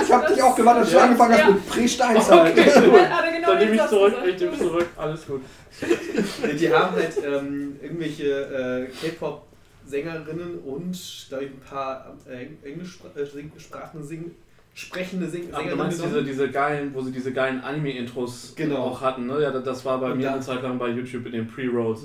Ich 0.01 0.11
hab 0.11 0.27
dich 0.27 0.41
auch 0.41 0.55
gewarnt, 0.55 0.79
als 0.79 0.89
du 0.91 0.97
Ja. 0.97 1.03
angefangen 1.03 1.33
hast 1.33 1.39
Ja. 1.39 1.49
mit 1.51 1.67
Prä-Steinzeit. 1.69 2.51
Okay, 2.51 2.63
gut. 2.89 2.99
Hat 3.09 3.25
er 3.25 3.31
genau 3.31 3.47
Dann 3.49 3.57
nehme 3.59 3.75
ich 3.75 3.87
zurück, 3.87 4.13
ich 4.27 4.39
nehme 4.41 4.57
zurück, 4.57 4.87
alles 4.97 5.27
gut. 5.27 5.41
Die 6.59 6.73
haben 6.73 6.95
halt 6.95 7.13
ähm, 7.25 7.79
irgendwelche 7.81 8.87
äh, 9.01 9.07
K-Pop-Sängerinnen 9.09 10.59
und 10.59 11.31
da 11.31 11.37
ein 11.37 11.59
paar 11.67 12.15
äh, 12.29 12.47
Englischsprachen 12.67 14.03
singen, 14.03 14.35
sprechende 14.73 15.27
Sing 15.27 15.53
Aber 15.53 15.69
du 15.69 15.75
meinst 15.75 16.01
diese, 16.03 16.23
diese 16.23 16.49
geilen, 16.49 16.93
wo 16.93 17.01
sie 17.01 17.11
diese 17.11 17.33
geilen 17.33 17.59
Anime-Intros 17.61 18.53
Genau. 18.55 18.77
auch 18.77 19.01
hatten, 19.01 19.27
ne? 19.27 19.41
Ja, 19.41 19.51
das 19.51 19.83
war 19.83 19.99
bei 19.99 20.11
Und 20.11 20.17
mir 20.17 20.27
da- 20.27 20.33
eine 20.33 20.41
Zeit 20.41 20.63
lang 20.63 20.77
bei 20.79 20.89
YouTube 20.89 21.25
in 21.25 21.33
den 21.33 21.47
Pre-Rolls. 21.47 22.01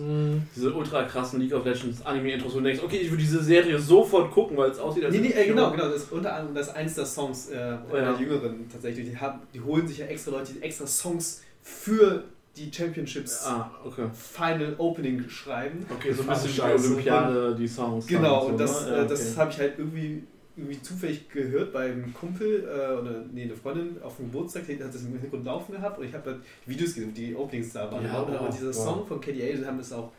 Diese 0.55 0.73
ultra 0.75 1.05
krassen 1.05 1.41
League 1.41 1.55
of 1.55 1.65
Legends 1.65 2.05
Anime-Intros, 2.05 2.55
wo 2.55 2.59
du 2.59 2.65
denkst, 2.65 2.83
okay, 2.83 2.97
ich 2.99 3.11
würde 3.11 3.23
diese 3.23 3.43
Serie 3.43 3.79
sofort 3.79 4.33
gucken, 4.33 4.57
weil 4.57 4.71
es 4.71 4.79
aussieht 4.81 5.05
als 5.05 5.15
Nee, 5.15 5.21
nee, 5.21 5.29
äh, 5.33 5.47
genau, 5.47 5.71
genau. 5.71 5.85
Das 5.89 6.03
ist 6.03 6.13
unter 6.13 6.35
anderem 6.35 6.55
das 6.57 6.67
ist 6.69 6.75
eins 6.75 6.95
der 6.97 7.07
Songs 7.07 7.49
äh, 7.51 7.57
ja. 7.57 7.77
der 7.93 8.17
Jüngeren 8.21 8.69
tatsächlich. 8.71 9.11
Die, 9.11 9.17
haben, 9.17 9.41
die 9.55 9.61
holen 9.61 9.87
sich 9.87 9.99
ja 9.99 10.07
extra 10.07 10.33
Leute, 10.33 10.53
die 10.55 10.63
extra 10.63 10.87
Songs 10.87 11.43
für 11.63 12.25
die 12.57 12.73
Championships 12.73 13.45
Ah, 13.47 13.71
okay. 13.85 14.07
Final 14.13 14.75
Opening 14.79 15.29
schreiben. 15.29 15.87
Okay, 15.91 16.13
so 16.13 16.23
ein 16.23 16.29
bisschen 16.29 16.53
die. 16.55 16.61
Olympiade, 16.63 17.55
die 17.55 17.69
Songs. 17.69 18.07
Genau, 18.07 18.47
und 18.47 18.59
das, 18.59 18.85
so, 18.85 18.91
ne? 18.91 18.97
äh, 18.97 18.99
Ja, 19.01 19.05
das 19.05 19.21
okay. 19.33 19.41
habe 19.41 19.51
ich 19.53 19.59
halt 19.59 19.75
irgendwie, 19.79 20.23
irgendwie 20.57 20.81
zufällig 20.81 21.29
gehört 21.29 21.73
beim 21.73 22.13
Kumpel 22.15 22.65
äh, 22.65 22.99
oder 23.01 23.25
nee, 23.33 23.43
eine 23.45 23.55
Freundin 23.55 24.01
auf 24.03 24.17
dem 24.17 24.27
Geburtstag, 24.33 24.67
die 24.67 24.83
hat 24.83 24.95
das 24.95 25.03
im 25.03 25.13
Hintergrund 25.13 25.45
laufen 25.45 25.73
gehabt 25.73 25.99
und 25.99 26.07
ich 26.07 26.15
habe 26.15 26.31
halt 26.31 26.41
Videos 26.65 26.95
gesehen, 26.95 27.13
die 27.13 27.35
Openings 27.35 27.73
da 27.73 27.91
waren. 27.93 28.05
Ja, 28.05 28.21
und 28.23 28.33
wow, 28.33 28.41
aber 28.41 28.49
dieser 28.51 28.69
wow. 28.69 28.75
Song 28.75 29.07
von 29.07 29.21
KDA, 29.21 29.33
die 29.57 29.65
haben 29.67 29.79
das 29.79 29.93
auch 29.93 30.13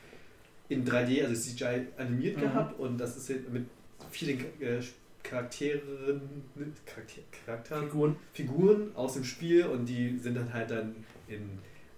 in 0.70 0.86
3D, 0.86 1.24
also 1.26 1.34
CGI 1.42 1.88
animiert 1.98 2.38
Mhm. 2.38 2.42
gehabt 2.42 2.80
und 2.80 2.98
das 3.00 3.18
ist 3.18 3.30
halt 3.30 3.52
mit 3.52 3.66
vielen 4.12 4.40
äh, 4.62 4.80
Charakteren, 5.24 6.22
Charakter, 6.86 7.22
Charakteren, 7.46 7.84
Figuren. 7.90 8.16
Figuren 8.34 8.92
aus 8.96 9.14
dem 9.16 9.24
Spiel 9.24 9.66
und 9.66 9.86
die 9.86 10.18
sind 10.18 10.36
dann 10.38 10.54
halt 10.54 10.72
dann 10.72 10.96
in 11.28 11.50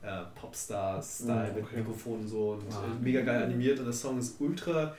äh, 0.01 0.21
Popstar-Style 0.39 1.53
mit 1.53 1.63
okay. 1.63 1.77
Mikrofon 1.77 2.19
und 2.21 2.27
so 2.27 2.51
und 2.53 2.63
Ah. 2.73 2.85
äh, 2.85 3.03
mega 3.03 3.21
geil 3.21 3.43
animiert 3.43 3.79
und 3.79 3.85
der 3.85 3.93
Song 3.93 4.17
ist 4.17 4.39
ultra 4.39 4.95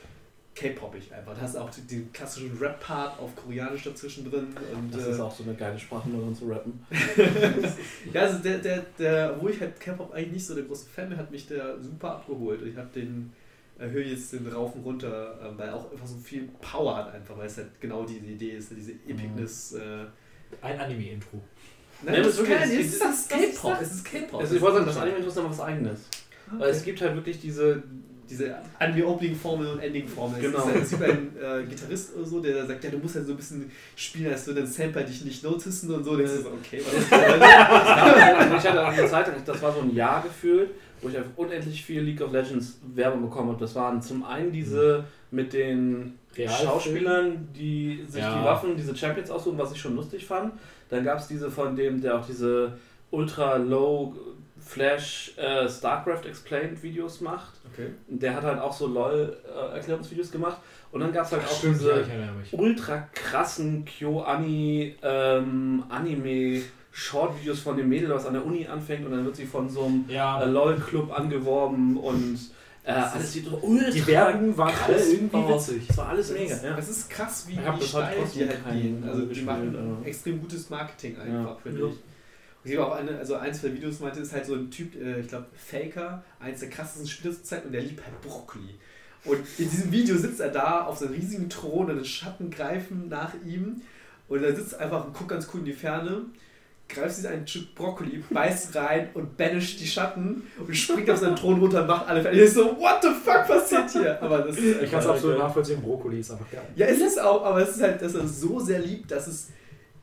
K-popig 0.54 1.12
einfach. 1.14 1.34
Da 1.34 1.40
hast 1.42 1.54
du 1.54 1.60
auch 1.60 1.70
die- 1.70 1.82
den 1.82 2.12
klassischen 2.12 2.56
Rap-Part 2.58 3.18
auf 3.18 3.34
Koreanisch 3.36 3.84
dazwischen 3.84 4.28
drin. 4.30 4.48
Und, 4.74 4.94
Das 4.94 5.06
äh, 5.06 5.10
ist 5.12 5.20
auch 5.20 5.34
so 5.34 5.44
eine 5.44 5.54
geile 5.54 5.78
Sprache, 5.78 6.08
nur 6.10 6.22
um 6.24 6.34
zu 6.34 6.46
rappen. 6.48 6.84
ja, 8.12 8.22
also 8.22 8.38
der, 8.38 8.58
der, 8.58 8.84
der, 8.98 9.40
wo 9.40 9.48
ich 9.48 9.60
halt 9.60 9.78
K-Pop 9.80 10.12
eigentlich 10.12 10.32
nicht 10.32 10.46
so 10.46 10.54
der 10.54 10.64
große 10.64 10.86
Fan 10.88 11.08
bin, 11.08 11.18
hat 11.18 11.30
mich 11.30 11.46
der 11.46 11.80
super 11.80 12.12
abgeholt. 12.16 12.60
Ich 12.62 12.76
habe 12.76 12.88
den, 12.94 13.32
erhöhe 13.78 14.04
jetzt 14.04 14.32
den 14.32 14.46
Rauf 14.48 14.74
und 14.74 14.82
runter, 14.82 15.38
äh, 15.40 15.56
weil 15.58 15.68
er 15.68 15.76
auch 15.76 15.90
einfach 15.92 16.06
so 16.06 16.16
viel 16.16 16.48
Power 16.60 16.96
hat 16.96 17.14
einfach, 17.14 17.38
weil 17.38 17.46
es 17.46 17.56
halt 17.56 17.68
genau 17.80 18.04
diese 18.04 18.26
Idee 18.26 18.50
ist, 18.56 18.70
diese 18.76 18.92
Epicness. 18.92 19.72
Äh, 19.74 20.04
Ein 20.60 20.80
Anime-Intro. 20.80 21.40
Nein, 22.02 22.14
Ja, 22.16 22.22
das 22.22 22.36
das 22.36 22.48
ist 22.48 22.72
ist 22.94 23.00
das- 23.00 23.28
das 23.28 23.28
das- 23.28 23.38
K-Pop, 23.38 23.70
das- 23.78 23.82
es 23.82 23.94
ist 23.94 24.04
K-Pop. 24.04 24.40
Also 24.40 24.56
ich 24.56 24.60
wollte 24.60 24.76
sagen, 24.78 24.86
das 24.86 24.96
Anime 24.96 25.18
ist 25.18 25.38
aber 25.38 25.50
was 25.50 25.60
eigenes. 25.60 26.00
Weil 26.58 26.70
es 26.70 26.82
gibt 26.82 27.00
halt 27.00 27.14
wirklich 27.14 27.40
diese. 27.40 27.82
Diese 28.30 28.54
Anime-Opening-Formel 28.78 29.66
und 29.66 29.80
Ending-Formel. 29.80 30.40
Genau. 30.40 30.58
Es 30.58 30.64
ist, 30.66 30.72
halt- 30.72 30.82
es 30.82 30.90
gibt 30.90 31.02
einen 31.02 31.62
äh, 31.64 31.66
Gitarrist 31.66 32.16
oder 32.16 32.24
so, 32.26 32.40
der 32.40 32.64
sagt, 32.66 32.84
ja, 32.84 32.90
du 32.90 32.98
musst 32.98 33.16
halt 33.16 33.26
so 33.26 33.32
ein 33.32 33.36
bisschen 33.36 33.70
spielen, 33.96 34.32
als 34.32 34.46
würde 34.46 34.60
ein 34.60 34.66
Sampler 34.66 35.02
dich 35.02 35.24
nicht 35.24 35.42
noticen 35.42 35.92
und 35.92 36.04
so. 36.04 36.16
Denkst 36.16 36.32
du 36.36 36.42
so, 36.42 36.48
okay, 36.50 36.80
was 36.86 36.94
ist 37.02 37.12
das? 37.12 37.20
Ich 38.64 38.68
hatte 38.70 38.86
auch 38.86 38.92
eine 38.92 39.06
Zeit 39.08 39.26
das 39.44 39.62
war 39.62 39.72
so 39.72 39.80
ein 39.80 39.94
Jahr 39.94 40.22
gefühlt, 40.22 40.70
wo 41.02 41.08
ich 41.08 41.16
einfach 41.16 41.30
unendlich 41.36 41.84
viel 41.84 42.02
League 42.02 42.20
of 42.20 42.32
Legends 42.32 42.78
Werbung 42.94 43.22
bekommen 43.22 43.48
habe. 43.50 43.60
Das 43.60 43.74
waren 43.74 44.00
zum 44.02 44.24
einen 44.24 44.52
diese 44.52 45.04
mit 45.30 45.52
den 45.52 46.18
Realfilm? 46.36 46.68
Schauspielern, 46.68 47.48
die 47.56 48.04
sich 48.08 48.20
Ja. 48.22 48.38
die 48.38 48.44
Waffen, 48.44 48.76
diese 48.76 48.96
Champions 48.96 49.30
aussuchen, 49.30 49.58
was 49.58 49.72
ich 49.72 49.80
schon 49.80 49.96
lustig 49.96 50.24
fand. 50.26 50.52
Dann 50.88 51.04
gab 51.04 51.18
es 51.18 51.26
diese 51.28 51.50
von 51.50 51.74
dem, 51.76 52.00
der 52.00 52.18
auch 52.18 52.26
diese 52.26 52.72
ultra 53.10 53.56
low 53.56 54.14
Flash 54.70 55.32
äh, 55.36 55.68
StarCraft 55.68 56.26
Explained 56.28 56.80
Videos 56.82 57.20
macht. 57.20 57.54
Okay. 57.72 57.88
Der 58.08 58.34
hat 58.36 58.44
halt 58.44 58.60
auch 58.60 58.72
so 58.72 58.86
LOL 58.86 59.36
äh, 59.44 59.74
Erklärungsvideos 59.76 60.30
gemacht. 60.30 60.58
Und 60.92 61.00
dann 61.00 61.12
gab 61.12 61.26
es 61.26 61.32
halt 61.32 61.42
auch 61.44 61.58
Stimmt, 61.58 61.82
ja, 61.82 61.98
diese 61.98 62.32
mich. 62.38 62.52
ultra 62.52 62.98
krassen 63.12 63.84
KyoAni 63.84 64.96
ähm, 65.02 65.84
Anime 65.88 66.62
Short-Videos 66.92 67.60
von 67.60 67.76
dem 67.76 67.88
Mädel, 67.88 68.10
was 68.10 68.26
an 68.26 68.34
der 68.34 68.44
Uni 68.44 68.66
anfängt 68.66 69.04
und 69.06 69.12
dann 69.12 69.24
wird 69.24 69.36
sie 69.36 69.46
von 69.46 69.68
so 69.68 69.84
einem 69.86 70.04
Ja, 70.08 70.42
äh, 70.42 70.46
LOL-Club 70.46 71.16
angeworben 71.16 71.96
und 71.96 72.38
äh, 72.84 72.92
alles 72.92 73.32
sieht 73.32 73.46
ultra 73.62 73.90
die 73.90 74.06
Werbung 74.06 74.56
waren 74.56 74.72
alle 74.84 74.94
krass 74.96 75.08
irgendwie 75.12 75.48
witzig. 75.48 75.82
Es 75.88 75.96
war 75.98 76.08
alles 76.08 76.32
mega, 76.32 76.56
ja. 76.64 76.76
Es 76.78 76.88
ist 76.88 77.10
krass, 77.10 77.44
wie, 77.48 77.58
heute 77.58 77.84
steil 77.84 78.16
die 78.34 78.40
halt 78.48 78.70
gehen. 78.72 79.04
Also 79.06 79.26
die 79.26 79.42
machen 79.42 79.98
extrem 80.04 80.40
gutes 80.40 80.70
Marketing 80.70 81.16
Ja. 81.16 81.22
einfach, 81.40 81.60
finde 81.60 81.80
Ja. 81.80 81.86
ich. 81.88 81.94
Ich 82.64 82.76
habe 82.76 82.86
auch 82.86 82.96
eine, 82.96 83.16
also 83.18 83.36
eins 83.36 83.62
der 83.62 83.72
Videos 83.74 84.00
meinte, 84.00 84.20
ist 84.20 84.32
halt 84.32 84.44
so 84.46 84.54
ein 84.54 84.70
Typ, 84.70 84.94
äh, 85.00 85.20
ich 85.20 85.28
glaube, 85.28 85.46
Faker, 85.56 86.22
eins 86.38 86.60
der 86.60 86.68
krassesten 86.70 87.06
Spieler 87.08 87.32
zur 87.34 87.44
Zeit 87.44 87.64
und 87.64 87.72
der 87.72 87.80
liebt 87.82 88.04
halt 88.04 88.20
Brokkoli. 88.20 88.74
Und 89.24 89.40
in 89.58 89.70
diesem 89.70 89.90
Video 89.92 90.16
sitzt 90.16 90.40
er 90.40 90.48
da 90.50 90.84
auf 90.84 90.98
seinem 90.98 91.12
riesigen 91.12 91.48
Thron 91.50 91.90
und 91.90 91.98
die 92.02 92.08
Schatten 92.08 92.50
greifen 92.50 93.08
nach 93.08 93.32
ihm 93.46 93.82
und 94.28 94.42
er 94.42 94.54
sitzt 94.54 94.78
einfach 94.78 95.06
und 95.06 95.14
guckt 95.14 95.30
ganz 95.30 95.48
cool 95.52 95.60
in 95.60 95.66
die 95.66 95.72
Ferne, 95.72 96.22
greift 96.88 97.16
sich 97.16 97.28
ein 97.28 97.46
Stück 97.46 97.74
Brokkoli, 97.74 98.24
beißt 98.30 98.74
rein 98.76 99.08
und 99.14 99.36
banisht 99.36 99.78
die 99.80 99.86
Schatten 99.86 100.42
und 100.58 100.74
springt 100.74 101.08
auf 101.10 101.18
seinen 101.18 101.36
Thron 101.36 101.60
runter 101.60 101.82
und 101.82 101.86
macht 101.88 102.08
alle 102.08 102.22
fertig. 102.22 102.42
Ich 102.42 102.52
so, 102.52 102.76
what 102.78 102.98
the 103.02 103.08
fuck 103.08 103.46
passiert 103.46 103.90
hier? 103.90 104.22
Aber 104.22 104.38
das 104.38 104.56
ist 104.56 104.82
Ich 104.82 104.90
kann 104.90 105.00
es 105.00 105.06
absolut 105.06 105.36
geil. 105.36 105.46
nachvollziehen, 105.46 105.80
Brokkoli 105.82 106.20
ist 106.20 106.30
einfach 106.32 106.50
geil. 106.50 106.62
ja, 106.76 106.86
es 106.86 107.00
ist 107.00 107.20
auch, 107.20 107.44
aber 107.44 107.62
es 107.62 107.76
ist 107.76 107.82
halt, 107.82 108.00
dass 108.02 108.14
er 108.14 108.24
es 108.24 108.40
so 108.40 108.58
sehr 108.58 108.80
liebt, 108.80 109.10
dass 109.10 109.26
es 109.26 109.48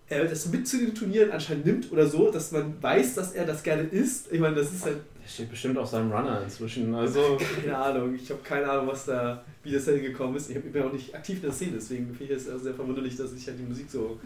er 0.10 0.26
das 0.26 0.46
mit 0.48 0.68
zu 0.68 0.78
den 0.78 0.96
Turnieren 0.96 1.32
anscheinend 1.32 1.66
nimmt 1.66 1.92
oder 1.92 2.08
so, 2.08 2.32
dass 2.32 2.52
man 2.52 2.82
weiß, 2.82 3.16
dass 3.16 3.34
er 3.34 3.46
das 3.46 3.62
gerne 3.64 3.84
isst. 3.84 4.32
Ich 4.32 4.40
meine, 4.40 4.56
das 4.56 4.72
ist 4.72 4.86
halt, 4.86 4.98
Der 5.22 5.28
steht 5.28 5.50
bestimmt 5.50 5.78
auf 5.78 5.90
seinem 5.90 6.12
Runner 6.12 6.42
inzwischen. 6.44 6.94
Also 6.96 7.38
keine 7.62 7.78
Ahnung, 7.78 8.16
ich 8.16 8.30
habe 8.30 8.42
keine 8.44 8.70
Ahnung, 8.70 8.88
was 8.88 9.06
da, 9.06 9.44
wie 9.64 9.72
das 9.72 9.86
da 9.86 9.92
hingekommen 9.92 10.36
ist. 10.38 10.50
Ich 10.50 10.62
bin 10.62 10.84
auch 10.84 10.94
nicht 10.94 11.14
aktiv 11.14 11.36
in 11.38 11.42
der 11.44 11.52
Szene, 11.52 11.72
deswegen 11.76 12.08
finde 12.16 12.34
ich 12.34 12.40
es 12.40 12.46
sehr 12.46 12.74
verwunderlich, 12.74 13.16
dass 13.18 13.34
ich 13.34 13.46
halt 13.48 13.60
die 13.60 13.64
Musik 13.64 13.88
so 13.92 14.18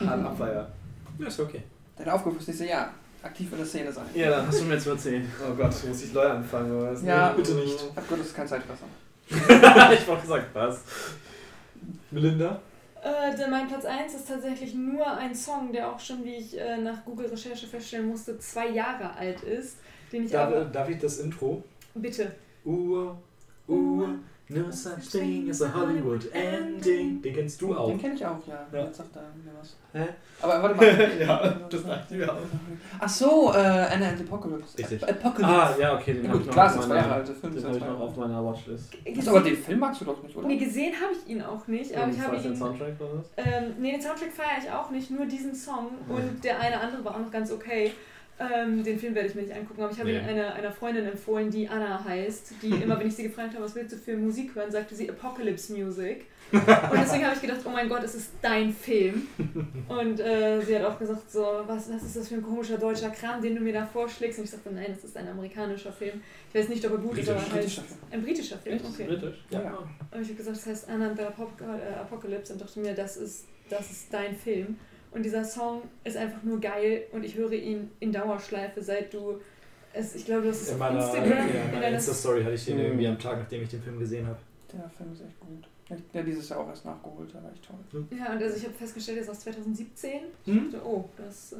hart 0.00 0.24
abfeier. 0.24 0.70
Ja, 1.18 1.26
ist 1.26 1.40
okay. 1.40 1.62
Deine 1.96 2.14
Aufgabe 2.14 2.36
fürs 2.36 2.48
nächste 2.48 2.66
Jahr. 2.66 2.94
Aktiv 3.22 3.52
in 3.52 3.58
der 3.58 3.66
Szene 3.66 3.92
sein. 3.92 4.06
ja, 4.14 4.30
dann 4.30 4.48
hast 4.48 4.60
du 4.60 4.64
mir 4.64 4.74
jetzt 4.74 4.86
erzählt. 4.86 5.24
Oh 5.48 5.54
Gott, 5.54 5.72
muss 5.86 6.02
ich 6.02 6.12
neu 6.12 6.26
anfangen 6.26 6.72
oder 6.76 6.92
was? 6.92 7.02
Ja, 7.04 7.28
bitte 7.34 7.52
nicht. 7.54 7.78
Ach 7.94 8.02
Gott, 8.08 8.18
das 8.20 8.26
ist 8.28 8.34
kein 8.34 8.48
Zeitfresser. 8.48 8.86
ich 9.28 10.08
wollte 10.08 10.22
gesagt, 10.22 10.46
was? 10.54 10.80
Melinda? 12.10 12.60
Äh, 13.02 13.36
denn 13.36 13.50
mein 13.50 13.66
Platz 13.66 13.84
1 13.84 14.14
ist 14.14 14.28
tatsächlich 14.28 14.74
nur 14.74 15.04
ein 15.04 15.34
Song, 15.34 15.72
der 15.72 15.90
auch 15.90 15.98
schon, 15.98 16.24
wie 16.24 16.36
ich 16.36 16.56
äh, 16.56 16.76
nach 16.78 17.04
Google-Recherche 17.04 17.66
feststellen 17.66 18.08
musste, 18.08 18.38
zwei 18.38 18.68
Jahre 18.68 19.16
alt 19.16 19.42
ist. 19.42 19.78
Den 20.12 20.24
ich 20.24 20.38
aber. 20.38 20.60
Darf, 20.60 20.72
darf 20.72 20.88
ich 20.88 20.98
das 20.98 21.18
Intro? 21.18 21.64
Bitte. 21.94 22.32
Uhr, 22.64 23.18
Uhr, 23.66 24.18
no 24.52 24.70
such 24.70 25.10
thing 25.10 25.48
as 25.50 25.62
a 25.62 25.72
Hollywood 25.74 26.26
ending. 26.32 27.20
Den 27.22 27.34
kennst 27.34 27.60
du 27.60 27.74
auch. 27.76 27.88
Den 27.88 28.00
kenne 28.00 28.14
ich 28.14 28.24
auch, 28.26 28.38
ja. 28.46 28.66
Ja. 28.72 28.84
Jetzt 28.84 28.96
sagt 28.98 29.16
er 29.16 29.22
mir 29.22 29.52
was. 29.58 29.76
Hä? 29.92 30.08
Aber 30.40 30.62
warte 30.62 30.76
mal. 30.76 31.20
ja, 31.20 31.54
das 31.68 31.82
dachte 31.84 32.14
ich 32.14 32.18
mir 32.18 32.32
auch. 32.32 32.36
Ach 32.98 33.08
so, 33.08 33.52
äh, 33.52 33.56
Anna 33.56 34.08
and 34.08 34.18
the 34.18 34.24
Apocalypse. 34.24 34.78
Richtig. 34.78 35.02
Apocalypse. 35.08 35.44
Ah, 35.46 35.74
ja, 35.78 35.94
okay, 35.96 36.14
den 36.14 36.24
Ja, 36.24 36.28
habe 36.30 36.38
gut, 36.38 36.46
ich 36.48 36.52
klar, 36.52 36.68
noch 36.70 36.80
ist 36.80 36.86
zwei 36.86 36.94
Jahre 36.96 37.08
meiner, 37.08 37.18
alt. 37.18 37.28
Der 37.28 37.34
Film 37.34 37.56
ist 37.56 37.62
den 37.62 37.68
habe 37.68 37.78
ich 37.78 37.84
noch 37.84 38.00
auf 38.00 38.16
meiner 38.16 38.44
Watchlist. 38.44 38.92
Achso, 39.18 39.30
aber 39.30 39.40
den 39.40 39.56
Film 39.56 39.78
magst 39.78 40.00
du 40.00 40.04
doch 40.06 40.22
nicht, 40.22 40.36
oder? 40.36 40.46
Nee, 40.46 40.56
gesehen 40.56 40.94
habe 40.94 41.12
ich 41.12 41.30
ihn 41.30 41.42
auch 41.42 41.66
nicht, 41.66 41.96
aber 41.96 42.10
ich 42.10 42.20
habe 42.20 42.36
was 42.36 42.42
den 42.42 42.52
ihn. 42.52 42.58
Soundtrack 42.58 43.00
war 43.00 43.08
das? 43.16 43.46
Ähm, 43.46 43.74
nee, 43.78 43.92
den 43.92 44.00
Soundtrack 44.02 44.32
feiere 44.32 44.58
ich 44.64 44.70
auch 44.70 44.90
nicht, 44.90 45.10
nur 45.10 45.26
diesen 45.26 45.54
Song 45.54 45.88
und 46.08 46.42
der 46.42 46.58
eine 46.60 46.80
andere 46.80 47.04
war 47.04 47.14
auch 47.14 47.20
noch 47.20 47.30
ganz 47.30 47.52
okay. 47.52 47.92
Ähm, 48.54 48.82
den 48.82 48.98
Film 48.98 49.14
werde 49.14 49.28
ich 49.28 49.34
mir 49.34 49.42
nicht 49.42 49.54
angucken, 49.54 49.82
aber 49.82 49.92
ich 49.92 49.98
habe 49.98 50.10
Nee. 50.10 50.18
ihn 50.18 50.24
einer, 50.24 50.54
einer 50.54 50.72
Freundin 50.72 51.06
empfohlen, 51.06 51.50
die 51.50 51.68
Anna 51.68 52.02
heißt, 52.04 52.54
die 52.62 52.70
immer, 52.82 52.98
wenn 52.98 53.06
ich 53.06 53.14
sie 53.16 53.22
gefragt 53.24 53.54
habe, 53.54 53.64
was 53.64 53.74
willst 53.74 53.92
du 53.92 53.96
für 53.98 54.16
Musik 54.16 54.54
hören, 54.54 54.70
sagte 54.70 54.94
sie 54.94 55.08
Apocalypse 55.10 55.72
Music. 55.72 56.26
Und 56.52 56.62
deswegen 56.66 57.24
habe 57.24 57.34
ich 57.34 57.40
gedacht, 57.40 57.60
oh 57.64 57.70
mein 57.70 57.88
Gott, 57.88 58.02
es 58.04 58.14
ist 58.14 58.32
dein 58.42 58.72
Film. 58.74 59.26
Und 59.88 60.20
äh, 60.20 60.60
sie 60.60 60.76
hat 60.78 60.84
auch 60.84 60.98
gesagt, 60.98 61.30
so, 61.30 61.40
was, 61.66 61.90
was 61.90 62.02
ist 62.02 62.16
das 62.16 62.28
für 62.28 62.34
ein 62.34 62.42
komischer 62.42 62.76
deutscher 62.76 63.08
Kram, 63.08 63.40
den 63.40 63.54
du 63.54 63.60
mir 63.62 63.72
da 63.72 63.86
vorschlägst? 63.86 64.38
Und 64.38 64.44
ich 64.44 64.50
sagte, 64.50 64.70
nein, 64.70 64.88
es 64.94 65.02
ist 65.02 65.16
ein 65.16 65.26
amerikanischer 65.28 65.92
Film. 65.92 66.20
Ich 66.52 66.60
weiß 66.60 66.68
nicht, 66.68 66.84
ob 66.84 66.92
er 66.92 66.98
gut 66.98 67.16
ist, 67.16 67.30
aber 67.30 67.40
er 67.40 67.46
Britischer 67.46 67.82
Film. 67.82 67.98
ein 68.10 68.22
britischer 68.22 68.58
Film. 68.58 68.80
Okay. 68.84 69.04
Britisch? 69.04 69.44
Ja. 69.50 69.60
Und 70.10 70.20
ich 70.20 70.28
habe 70.28 70.34
gesagt, 70.34 70.56
das 70.58 70.66
heißt 70.66 70.88
Anna 70.90 71.06
and 71.08 71.16
the 71.16 71.24
Apop 71.24 71.52
äh, 71.62 71.94
Apocalypse 72.00 72.52
und 72.52 72.60
dachte 72.60 72.80
mir, 72.80 72.92
das 72.94 73.16
ist, 73.16 73.46
das 73.70 73.90
ist 73.90 74.12
dein 74.12 74.36
Film. 74.36 74.76
Und 75.12 75.22
dieser 75.24 75.44
Song 75.44 75.82
ist 76.04 76.16
einfach 76.16 76.42
nur 76.42 76.60
geil 76.60 77.04
und 77.12 77.22
ich 77.24 77.34
höre 77.36 77.52
ihn 77.52 77.90
in 78.00 78.12
Dauerschleife, 78.12 78.80
seit 78.82 79.12
du 79.12 79.40
es, 79.94 80.14
ich 80.14 80.24
glaube, 80.24 80.46
das 80.46 80.62
ist 80.62 80.72
In 80.72 80.78
meiner, 80.78 81.00
Instagram. 81.00 81.28
ja, 81.30 81.36
in 81.44 81.64
in 81.66 81.70
meiner 81.74 81.88
Insta-Story 81.88 82.42
hatte 82.42 82.54
ich 82.54 82.64
den 82.64 82.78
Mhm. 82.78 82.84
irgendwie 82.84 83.06
am 83.08 83.18
Tag, 83.18 83.38
nachdem 83.38 83.62
ich 83.62 83.68
den 83.68 83.82
Film 83.82 83.98
gesehen 83.98 84.26
habe. 84.26 84.38
Der 84.72 84.88
Film 84.96 85.12
ist 85.12 85.20
echt 85.20 85.38
gut. 85.38 85.68
Der 86.14 86.22
dieses 86.22 86.48
Jahr 86.48 86.60
auch 86.60 86.68
erst 86.68 86.86
nachgeholt, 86.86 87.34
der 87.34 87.42
war 87.42 87.52
echt 87.52 87.62
toll. 87.66 88.06
ja, 88.18 88.32
und 88.32 88.42
also 88.42 88.56
ich 88.56 88.64
habe 88.64 88.72
festgestellt, 88.72 89.18
er 89.18 89.24
ist 89.24 89.28
aus 89.28 89.40
2017. 89.40 90.10
Ich 90.46 90.52
Hm? 90.54 90.70
dachte, 90.70 90.84
oh, 90.86 91.04
das. 91.18 91.52
Äh, 91.52 91.56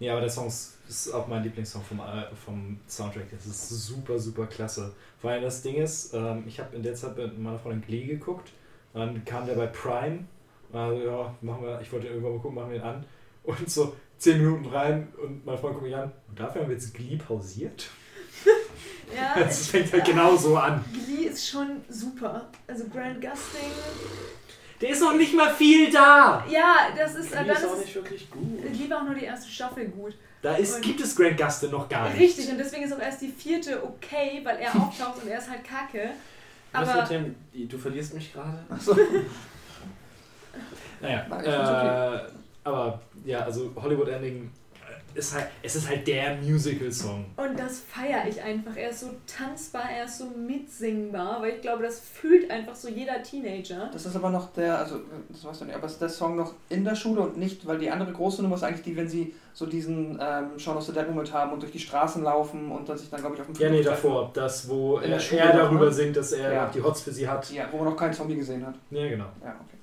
Nee, 0.00 0.10
aber 0.10 0.20
der 0.22 0.28
Song 0.30 0.48
ist, 0.48 0.78
ist 0.88 1.12
auch 1.12 1.28
mein 1.28 1.42
Lieblingssong 1.44 1.82
vom, 1.82 2.00
Al- 2.00 2.28
vom 2.44 2.78
Soundtrack. 2.88 3.30
Das 3.30 3.46
ist 3.46 3.68
super, 3.68 4.18
super 4.18 4.46
klasse. 4.46 4.92
Vor 5.20 5.30
allem 5.30 5.42
das 5.42 5.62
Ding 5.62 5.76
ist, 5.76 6.12
ähm, 6.14 6.42
ich 6.48 6.58
habe 6.58 6.74
in 6.74 6.82
der 6.82 6.94
Zeit 6.94 7.16
mit 7.16 7.38
meiner 7.38 7.58
Freundin 7.58 7.82
Glee 7.86 8.04
geguckt. 8.06 8.50
Dann 8.92 9.24
kam 9.24 9.46
der 9.46 9.54
bei 9.54 9.66
Prime. 9.66 10.24
Also, 10.74 11.02
ja, 11.06 11.34
machen 11.40 11.64
wir, 11.64 11.80
ich 11.80 11.92
wollte 11.92 12.08
irgendwann 12.08 12.32
mal 12.32 12.40
gucken, 12.40 12.54
machen 12.56 12.70
wir 12.70 12.76
ihn 12.78 12.82
an. 12.82 13.04
Und 13.44 13.70
so 13.70 13.94
10 14.18 14.38
Minuten 14.38 14.66
rein 14.66 15.08
und 15.22 15.44
meine 15.46 15.58
Freundin 15.58 15.80
guckt 15.80 15.86
mich 15.90 15.96
an. 15.96 16.12
Und 16.28 16.38
dafür 16.40 16.62
haben 16.62 16.68
wir 16.68 16.74
jetzt 16.76 16.92
Glee 16.94 17.16
pausiert. 17.16 17.88
Ja, 19.14 19.38
Das 19.38 19.66
fängt 19.68 19.92
halt 19.92 20.06
genau 20.06 20.34
so 20.34 20.56
an. 20.56 20.82
Glee 20.92 21.26
ist 21.28 21.46
schon 21.48 21.82
super. 21.90 22.48
Also 22.66 22.84
Grant 22.88 23.20
Gustin. 23.20 23.60
Der 24.80 24.88
ist 24.88 25.00
noch 25.02 25.14
nicht 25.14 25.34
mal 25.34 25.54
viel 25.54 25.90
da. 25.92 26.44
Ja, 26.50 26.88
das 26.96 27.14
ist. 27.14 27.32
Dann 27.32 27.46
ist 27.48 27.64
auch 27.64 27.78
nicht 27.78 27.94
wirklich 27.94 28.28
gut. 28.30 28.62
Glee 28.72 28.88
war 28.90 29.02
auch 29.02 29.04
nur 29.04 29.14
die 29.14 29.26
erste 29.26 29.48
Staffel 29.48 29.86
gut. 29.88 30.16
Da 30.42 30.56
ist, 30.56 30.76
Und- 30.76 30.82
gibt 30.82 31.00
es 31.00 31.14
Grant 31.14 31.36
Gustin 31.38 31.70
noch 31.70 31.88
gar 31.88 32.08
nicht. 32.08 32.18
Richtig, 32.18 32.48
und 32.50 32.58
deswegen 32.58 32.84
ist 32.84 32.92
auch 32.94 32.98
erst 32.98 33.20
die 33.20 33.28
vierte 33.28 33.84
okay, 33.84 34.40
weil 34.42 34.56
er 34.56 34.74
auftaucht 34.74 35.22
und 35.22 35.28
er 35.28 35.38
ist 35.38 35.50
halt 35.50 35.62
kacke. 35.64 36.10
Was 36.72 36.88
Aber 36.88 37.02
mit 37.02 37.10
dem, 37.52 37.68
du 37.68 37.78
verlierst 37.78 38.14
mich 38.14 38.32
gerade. 38.32 38.58
Achso. 38.70 38.96
Naja, 41.00 41.26
find's 41.28 41.46
okay. 41.48 42.16
äh, 42.16 42.20
aber 42.64 43.00
ja, 43.24 43.40
also 43.40 43.70
Hollywood 43.76 44.08
Ending 44.08 44.50
äh, 45.14 45.18
ist 45.18 45.34
halt, 45.34 45.46
es 45.62 45.76
ist 45.76 45.86
halt 45.88 46.06
der 46.06 46.36
Musical-Song. 46.36 47.26
Und 47.36 47.58
das 47.58 47.80
feiere 47.80 48.26
ich 48.26 48.40
einfach. 48.42 48.74
Er 48.76 48.88
ist 48.90 49.00
so 49.00 49.10
tanzbar, 49.26 49.84
er 49.90 50.06
ist 50.06 50.18
so 50.18 50.24
mitsingbar, 50.24 51.42
weil 51.42 51.50
ich 51.56 51.60
glaube, 51.60 51.82
das 51.82 52.00
fühlt 52.00 52.50
einfach 52.50 52.74
so 52.74 52.88
jeder 52.88 53.22
Teenager. 53.22 53.90
Das 53.92 54.06
ist 54.06 54.16
aber 54.16 54.30
noch 54.30 54.52
der, 54.54 54.78
also 54.78 55.00
das 55.28 55.44
weißt 55.44 55.60
du 55.60 55.64
nicht, 55.66 55.74
aber 55.76 55.86
ist 55.86 56.00
der 56.00 56.08
Song 56.08 56.36
noch 56.36 56.54
in 56.70 56.84
der 56.84 56.94
Schule 56.94 57.20
und 57.20 57.36
nicht, 57.36 57.66
weil 57.66 57.78
die 57.78 57.90
andere 57.90 58.12
große 58.12 58.40
Nummer 58.42 58.56
ist 58.56 58.62
eigentlich 58.64 58.82
die, 58.82 58.96
wenn 58.96 59.08
sie 59.08 59.34
so 59.52 59.66
diesen 59.66 60.18
ähm, 60.20 60.58
Shaun 60.58 60.76
of 60.78 60.84
the 60.84 60.92
Dead 60.92 61.06
Moment 61.08 61.32
haben 61.32 61.52
und 61.52 61.60
durch 61.62 61.70
die 61.70 61.78
Straßen 61.78 62.22
laufen 62.24 62.72
und 62.72 62.88
dann 62.88 62.98
sich 62.98 63.08
dann, 63.10 63.20
glaube 63.20 63.36
ich, 63.36 63.40
auf 63.42 63.46
dem 63.46 63.54
Ja, 63.56 63.68
nee, 63.70 63.82
davor. 63.82 64.30
Das, 64.34 64.68
wo 64.68 64.96
In 64.96 65.02
der 65.10 65.12
er, 65.12 65.20
Schule 65.20 65.40
er 65.42 65.54
noch, 65.54 65.62
darüber 65.64 65.84
ne? 65.84 65.92
singt, 65.92 66.16
dass 66.16 66.32
er 66.32 66.52
Ja. 66.52 66.70
die 66.74 66.82
Hots 66.82 67.02
für 67.02 67.12
sie 67.12 67.28
hat. 67.28 67.50
Ja, 67.52 67.68
wo 67.70 67.76
man 67.76 67.86
noch 67.90 67.96
keinen 67.96 68.12
Zombie 68.14 68.34
gesehen 68.36 68.66
hat. 68.66 68.74
Ja, 68.90 69.06
genau. 69.08 69.26
Ja, 69.44 69.50
okay. 69.64 69.76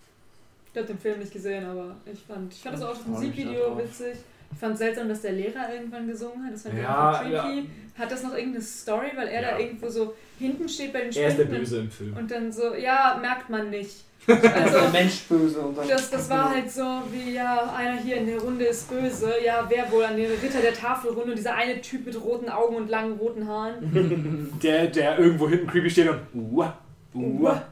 Ich 0.73 0.77
habe 0.77 0.87
den 0.87 0.99
Film 0.99 1.19
nicht 1.19 1.33
gesehen, 1.33 1.65
aber 1.65 1.95
ich 2.11 2.19
fand, 2.21 2.53
ich 2.53 2.61
fand 2.61 2.75
das 2.75 2.83
auch 2.83 2.95
das 2.97 3.05
Musikvideo 3.05 3.77
witzig. 3.77 4.15
Ich 4.53 4.59
fand 4.59 4.77
seltsam, 4.77 5.07
dass 5.09 5.21
der 5.21 5.31
Lehrer 5.33 5.73
irgendwann 5.73 6.07
gesungen 6.07 6.45
hat. 6.45 6.53
Das 6.53 6.63
fand 6.63 6.75
ich 6.75 6.81
Ja, 6.81 7.21
irgendwie 7.23 7.39
creepy. 7.61 7.69
Hat 7.97 8.11
das 8.11 8.23
noch 8.23 8.33
irgendeine 8.35 8.63
Story, 8.63 9.07
weil 9.15 9.27
er 9.27 9.41
Ja. 9.41 9.51
da 9.51 9.59
irgendwo 9.59 9.89
so 9.89 10.13
hinten 10.39 10.67
steht 10.69 10.91
bei 10.93 11.01
den 11.01 11.11
Er 11.13 11.27
ist 11.29 11.37
der 11.37 11.45
Böse 11.45 11.79
im 11.79 11.91
Film. 11.91 12.15
Und 12.17 12.31
dann 12.31 12.51
so, 12.51 12.73
ja, 12.75 13.17
merkt 13.21 13.49
man 13.49 13.69
nicht. 13.69 14.03
Also 14.27 14.41
der 14.41 14.55
Also, 14.55 14.89
Mensch 14.91 15.21
böse 15.27 15.59
und 15.61 15.77
dann. 15.77 15.87
das, 15.87 16.09
das 16.11 16.29
war 16.29 16.51
halt 16.51 16.69
so 16.69 16.83
wie, 17.11 17.33
ja, 17.33 17.73
einer 17.75 17.97
hier 17.99 18.17
in 18.17 18.27
der 18.27 18.39
Runde 18.39 18.65
ist 18.65 18.89
böse. 18.89 19.33
Ja, 19.43 19.65
wer 19.67 19.91
wohl 19.91 20.03
an 20.05 20.15
den 20.15 20.29
Ritter 20.31 20.61
der 20.61 20.73
Tafelrunde 20.73 21.31
und 21.31 21.37
dieser 21.37 21.55
eine 21.55 21.81
Typ 21.81 22.05
mit 22.05 22.21
roten 22.21 22.47
Augen 22.49 22.75
und 22.75 22.89
langen 22.89 23.17
roten 23.17 23.47
Haaren. 23.47 24.51
Der, 24.61 24.87
der 24.87 25.17
irgendwo 25.17 25.49
hinten 25.49 25.67
creepy 25.67 25.89
steht 25.89 26.09
und 26.09 26.19
uah, 26.33 26.77
uah. 27.15 27.63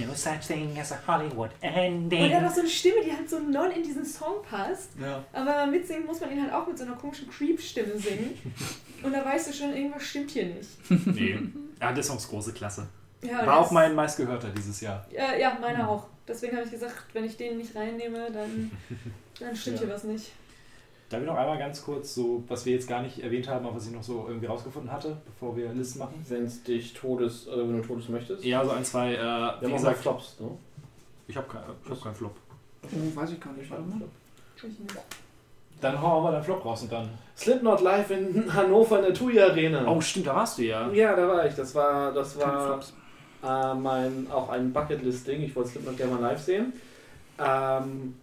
No 0.00 0.14
such 0.14 0.46
thing 0.46 0.78
as 0.78 0.92
a 0.92 0.98
Hollywood 1.06 1.50
Und 1.50 1.62
er 1.62 1.70
hat 1.72 1.76
ending. 1.84 2.34
auch 2.44 2.52
so 2.52 2.60
eine 2.60 2.68
Stimme, 2.68 2.96
die 3.04 3.12
halt 3.12 3.28
so 3.28 3.38
null 3.38 3.72
in 3.76 3.82
diesen 3.82 4.04
Song 4.04 4.42
passt. 4.48 4.90
Ja. 5.00 5.24
Aber 5.32 5.46
wenn 5.46 5.54
man 5.56 5.70
mitsingen 5.70 6.06
muss 6.06 6.20
man 6.20 6.30
ihn 6.32 6.42
halt 6.42 6.52
auch 6.52 6.66
mit 6.66 6.76
so 6.78 6.84
einer 6.84 6.96
komischen 6.96 7.28
Creep-Stimme 7.30 7.96
singen. 7.98 8.38
Und 9.02 9.12
da 9.12 9.24
weißt 9.24 9.48
du 9.48 9.52
schon, 9.52 9.74
irgendwas 9.74 10.02
stimmt 10.04 10.30
hier 10.30 10.46
nicht. 10.46 10.68
Nee. 11.06 11.38
Ja, 11.80 11.92
der 11.92 12.02
Song 12.04 12.16
ist 12.16 12.28
große 12.30 12.52
Klasse. 12.54 12.86
Ja, 13.20 13.44
War 13.46 13.58
auch 13.58 13.70
mein 13.70 13.94
meistgehörter 13.94 14.48
dieses 14.50 14.80
Jahr. 14.80 15.06
Ja, 15.12 15.34
ja, 15.36 15.58
meiner 15.60 15.88
auch. 15.88 16.06
Deswegen 16.26 16.56
habe 16.56 16.64
ich 16.64 16.70
gesagt, 16.70 16.94
wenn 17.12 17.24
ich 17.24 17.36
den 17.36 17.58
nicht 17.58 17.74
reinnehme, 17.76 18.30
dann, 18.32 18.70
dann 19.40 19.54
stimmt 19.56 19.80
Ja. 19.80 19.86
hier 19.86 19.94
was 19.94 20.04
nicht. 20.04 20.32
Darf 21.08 21.20
ich 21.20 21.26
noch 21.26 21.36
einmal 21.36 21.58
ganz 21.58 21.84
kurz 21.84 22.14
so, 22.14 22.42
was 22.48 22.64
wir 22.64 22.72
jetzt 22.74 22.88
gar 22.88 23.02
nicht 23.02 23.22
erwähnt 23.22 23.48
haben, 23.48 23.66
aber 23.66 23.76
was 23.76 23.86
ich 23.86 23.92
noch 23.92 24.02
so 24.02 24.24
irgendwie 24.26 24.46
rausgefunden 24.46 24.90
hatte, 24.90 25.16
bevor 25.26 25.56
wir 25.56 25.72
Listen 25.72 25.98
machen? 25.98 26.24
Wenn 26.28 26.44
es 26.44 26.62
dich 26.62 26.94
todes, 26.94 27.46
oder 27.46 27.68
wenn 27.68 27.80
du 27.80 27.86
todes 27.86 28.08
möchtest. 28.08 28.44
Ja, 28.44 28.64
so 28.64 28.70
ein, 28.70 28.84
zwei, 28.84 29.14
äh, 29.14 29.16
Wir 29.16 29.58
wie 29.60 29.66
haben 29.66 29.72
gesagt, 29.74 29.98
Flops, 29.98 30.40
ne? 30.40 30.50
ich 31.28 31.36
habe 31.36 31.46
kein, 31.46 31.62
ich 31.84 31.90
hab 31.90 32.02
keinen 32.02 32.14
Flop. 32.14 32.36
Oh, 32.84 33.16
weiß 33.16 33.32
ich 33.32 33.40
gar 33.40 33.52
nicht. 33.52 33.70
Warte 33.70 33.82
mal. 33.82 34.00
Dann 35.80 36.00
hauen 36.00 36.24
wir 36.24 36.32
deinen 36.32 36.44
Flop 36.44 36.64
raus 36.64 36.82
und 36.82 36.92
dann. 36.92 37.10
Slipknot 37.36 37.80
live 37.82 38.10
in 38.10 38.54
Hannover 38.54 38.98
in 38.98 39.04
der 39.04 39.14
TUI 39.14 39.40
Arena. 39.40 39.86
Oh, 39.86 40.00
stimmt, 40.00 40.26
da 40.26 40.36
warst 40.36 40.58
du 40.58 40.62
ja. 40.62 40.90
Ja, 40.92 41.14
da 41.14 41.28
war 41.28 41.46
ich. 41.46 41.54
Das 41.54 41.74
war, 41.74 42.12
das 42.12 42.38
war 42.38 42.80
äh, 43.42 43.74
mein, 43.74 44.28
auch 44.30 44.48
ein 44.48 44.72
Bucketlist-Ding. 44.72 45.42
Ich 45.42 45.54
wollte 45.54 45.70
Slipknot 45.70 45.96
gerne 45.96 46.14
mal 46.14 46.22
live 46.22 46.40
sehen. 46.40 46.72
Ähm, 47.38 48.14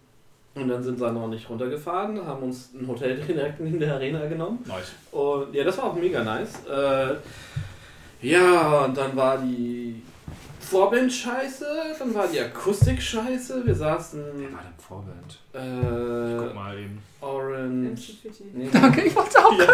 und 0.54 0.68
dann 0.68 0.82
sind 0.82 1.00
wir 1.00 1.10
noch 1.12 1.28
nicht 1.28 1.48
runtergefahren, 1.48 2.24
haben 2.26 2.42
uns 2.44 2.70
ein 2.74 2.86
Hotel 2.86 3.16
direkt 3.28 3.60
in 3.60 3.78
der 3.80 3.94
Arena 3.94 4.26
genommen. 4.26 4.58
Nice. 4.66 4.92
Und 5.10 5.54
ja, 5.54 5.64
das 5.64 5.78
war 5.78 5.84
auch 5.84 5.94
mega 5.94 6.22
nice. 6.22 6.52
Äh, 6.70 7.14
ja, 8.26 8.84
und 8.84 8.96
dann 8.96 9.16
war 9.16 9.38
die 9.38 10.00
Vorband 10.60 11.12
scheiße, 11.12 11.66
dann 11.98 12.14
war 12.14 12.26
die 12.28 12.40
Akustik 12.40 13.00
scheiße. 13.02 13.66
Wir 13.66 13.74
saßen 13.74 14.22
Wer 14.36 14.52
war 14.52 14.60
denn 14.62 14.78
Vorband? 14.78 15.38
äh, 15.52 16.38
Guck 16.46 16.54
mal 16.54 16.78
eben. 16.78 17.02
Orange. 17.20 18.14
Nee, 18.52 18.68
Danke, 18.72 19.02
ich 19.02 19.14
wollte 19.14 19.38
auch. 19.44 19.56
ja, 19.56 19.64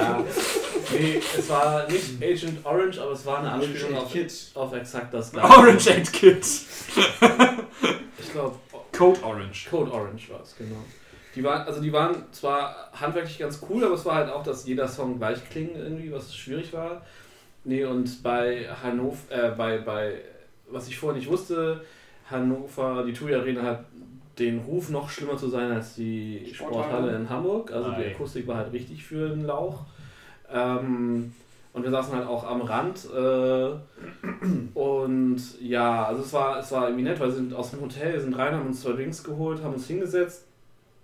ja. 0.00 0.24
Nee, 0.92 1.20
es 1.38 1.48
war 1.48 1.88
nicht 1.88 2.22
Agent 2.22 2.64
Orange, 2.64 2.98
aber 3.00 3.12
es 3.12 3.24
war 3.24 3.38
eine 3.38 3.52
Anspielung 3.52 3.96
auf, 3.96 4.12
auf 4.54 4.72
exakt 4.74 5.14
das 5.14 5.30
gleiche. 5.32 5.48
Orange 5.48 5.90
and 5.94 6.12
Kid. 6.12 6.44
Ich 8.18 8.32
glaube, 8.32 8.56
Code 9.00 9.22
Orange. 9.24 9.68
Code 9.70 9.90
Orange 9.92 10.30
war 10.30 10.42
es, 10.42 10.54
genau. 10.56 10.84
Die 11.34 11.42
waren, 11.42 11.66
also 11.66 11.80
die 11.80 11.92
waren 11.92 12.24
zwar 12.32 12.90
handwerklich 12.92 13.38
ganz 13.38 13.60
cool, 13.68 13.84
aber 13.84 13.94
es 13.94 14.04
war 14.04 14.16
halt 14.16 14.30
auch, 14.30 14.42
dass 14.42 14.66
jeder 14.66 14.88
Song 14.88 15.18
gleich 15.18 15.38
klingt 15.48 15.76
irgendwie, 15.76 16.12
was 16.12 16.34
schwierig 16.34 16.72
war. 16.72 17.02
Nee, 17.64 17.84
und 17.84 18.22
bei 18.22 18.68
Hannover, 18.82 19.16
äh, 19.30 19.50
bei, 19.56 19.78
bei, 19.78 20.20
was 20.68 20.88
ich 20.88 20.98
vorher 20.98 21.18
nicht 21.18 21.30
wusste, 21.30 21.84
Hannover, 22.30 23.04
die 23.06 23.12
TUI 23.12 23.34
Arena 23.34 23.62
hat 23.62 23.84
den 24.38 24.58
Ruf 24.60 24.90
noch 24.90 25.10
schlimmer 25.10 25.36
zu 25.36 25.48
sein 25.48 25.70
als 25.70 25.94
die 25.94 26.50
Sporthalle. 26.52 26.84
Sporthalle 26.84 27.16
in 27.16 27.30
Hamburg. 27.30 27.72
Also 27.72 27.90
die 27.92 28.02
Ei. 28.02 28.10
Akustik 28.12 28.46
war 28.46 28.56
halt 28.56 28.72
richtig 28.72 29.04
für 29.04 29.28
den 29.28 29.44
Lauch. 29.44 29.84
Ähm, 30.52 31.32
und 31.72 31.84
wir 31.84 31.90
saßen 31.90 32.14
halt 32.14 32.26
auch 32.26 32.44
am 32.44 32.62
Rand. 32.62 33.06
Äh, 33.14 33.70
und 34.74 35.40
ja, 35.60 36.04
also 36.06 36.22
es 36.22 36.32
war, 36.32 36.58
es 36.58 36.72
war 36.72 36.86
irgendwie 36.88 37.04
nett, 37.04 37.20
weil 37.20 37.28
wir 37.28 37.34
sind 37.34 37.54
aus 37.54 37.70
dem 37.70 37.80
Hotel, 37.80 38.14
wir 38.14 38.20
sind 38.20 38.36
rein, 38.36 38.54
haben 38.54 38.66
uns 38.66 38.80
zwei 38.82 38.92
Drinks 38.92 39.22
geholt, 39.22 39.62
haben 39.62 39.74
uns 39.74 39.86
hingesetzt. 39.86 40.46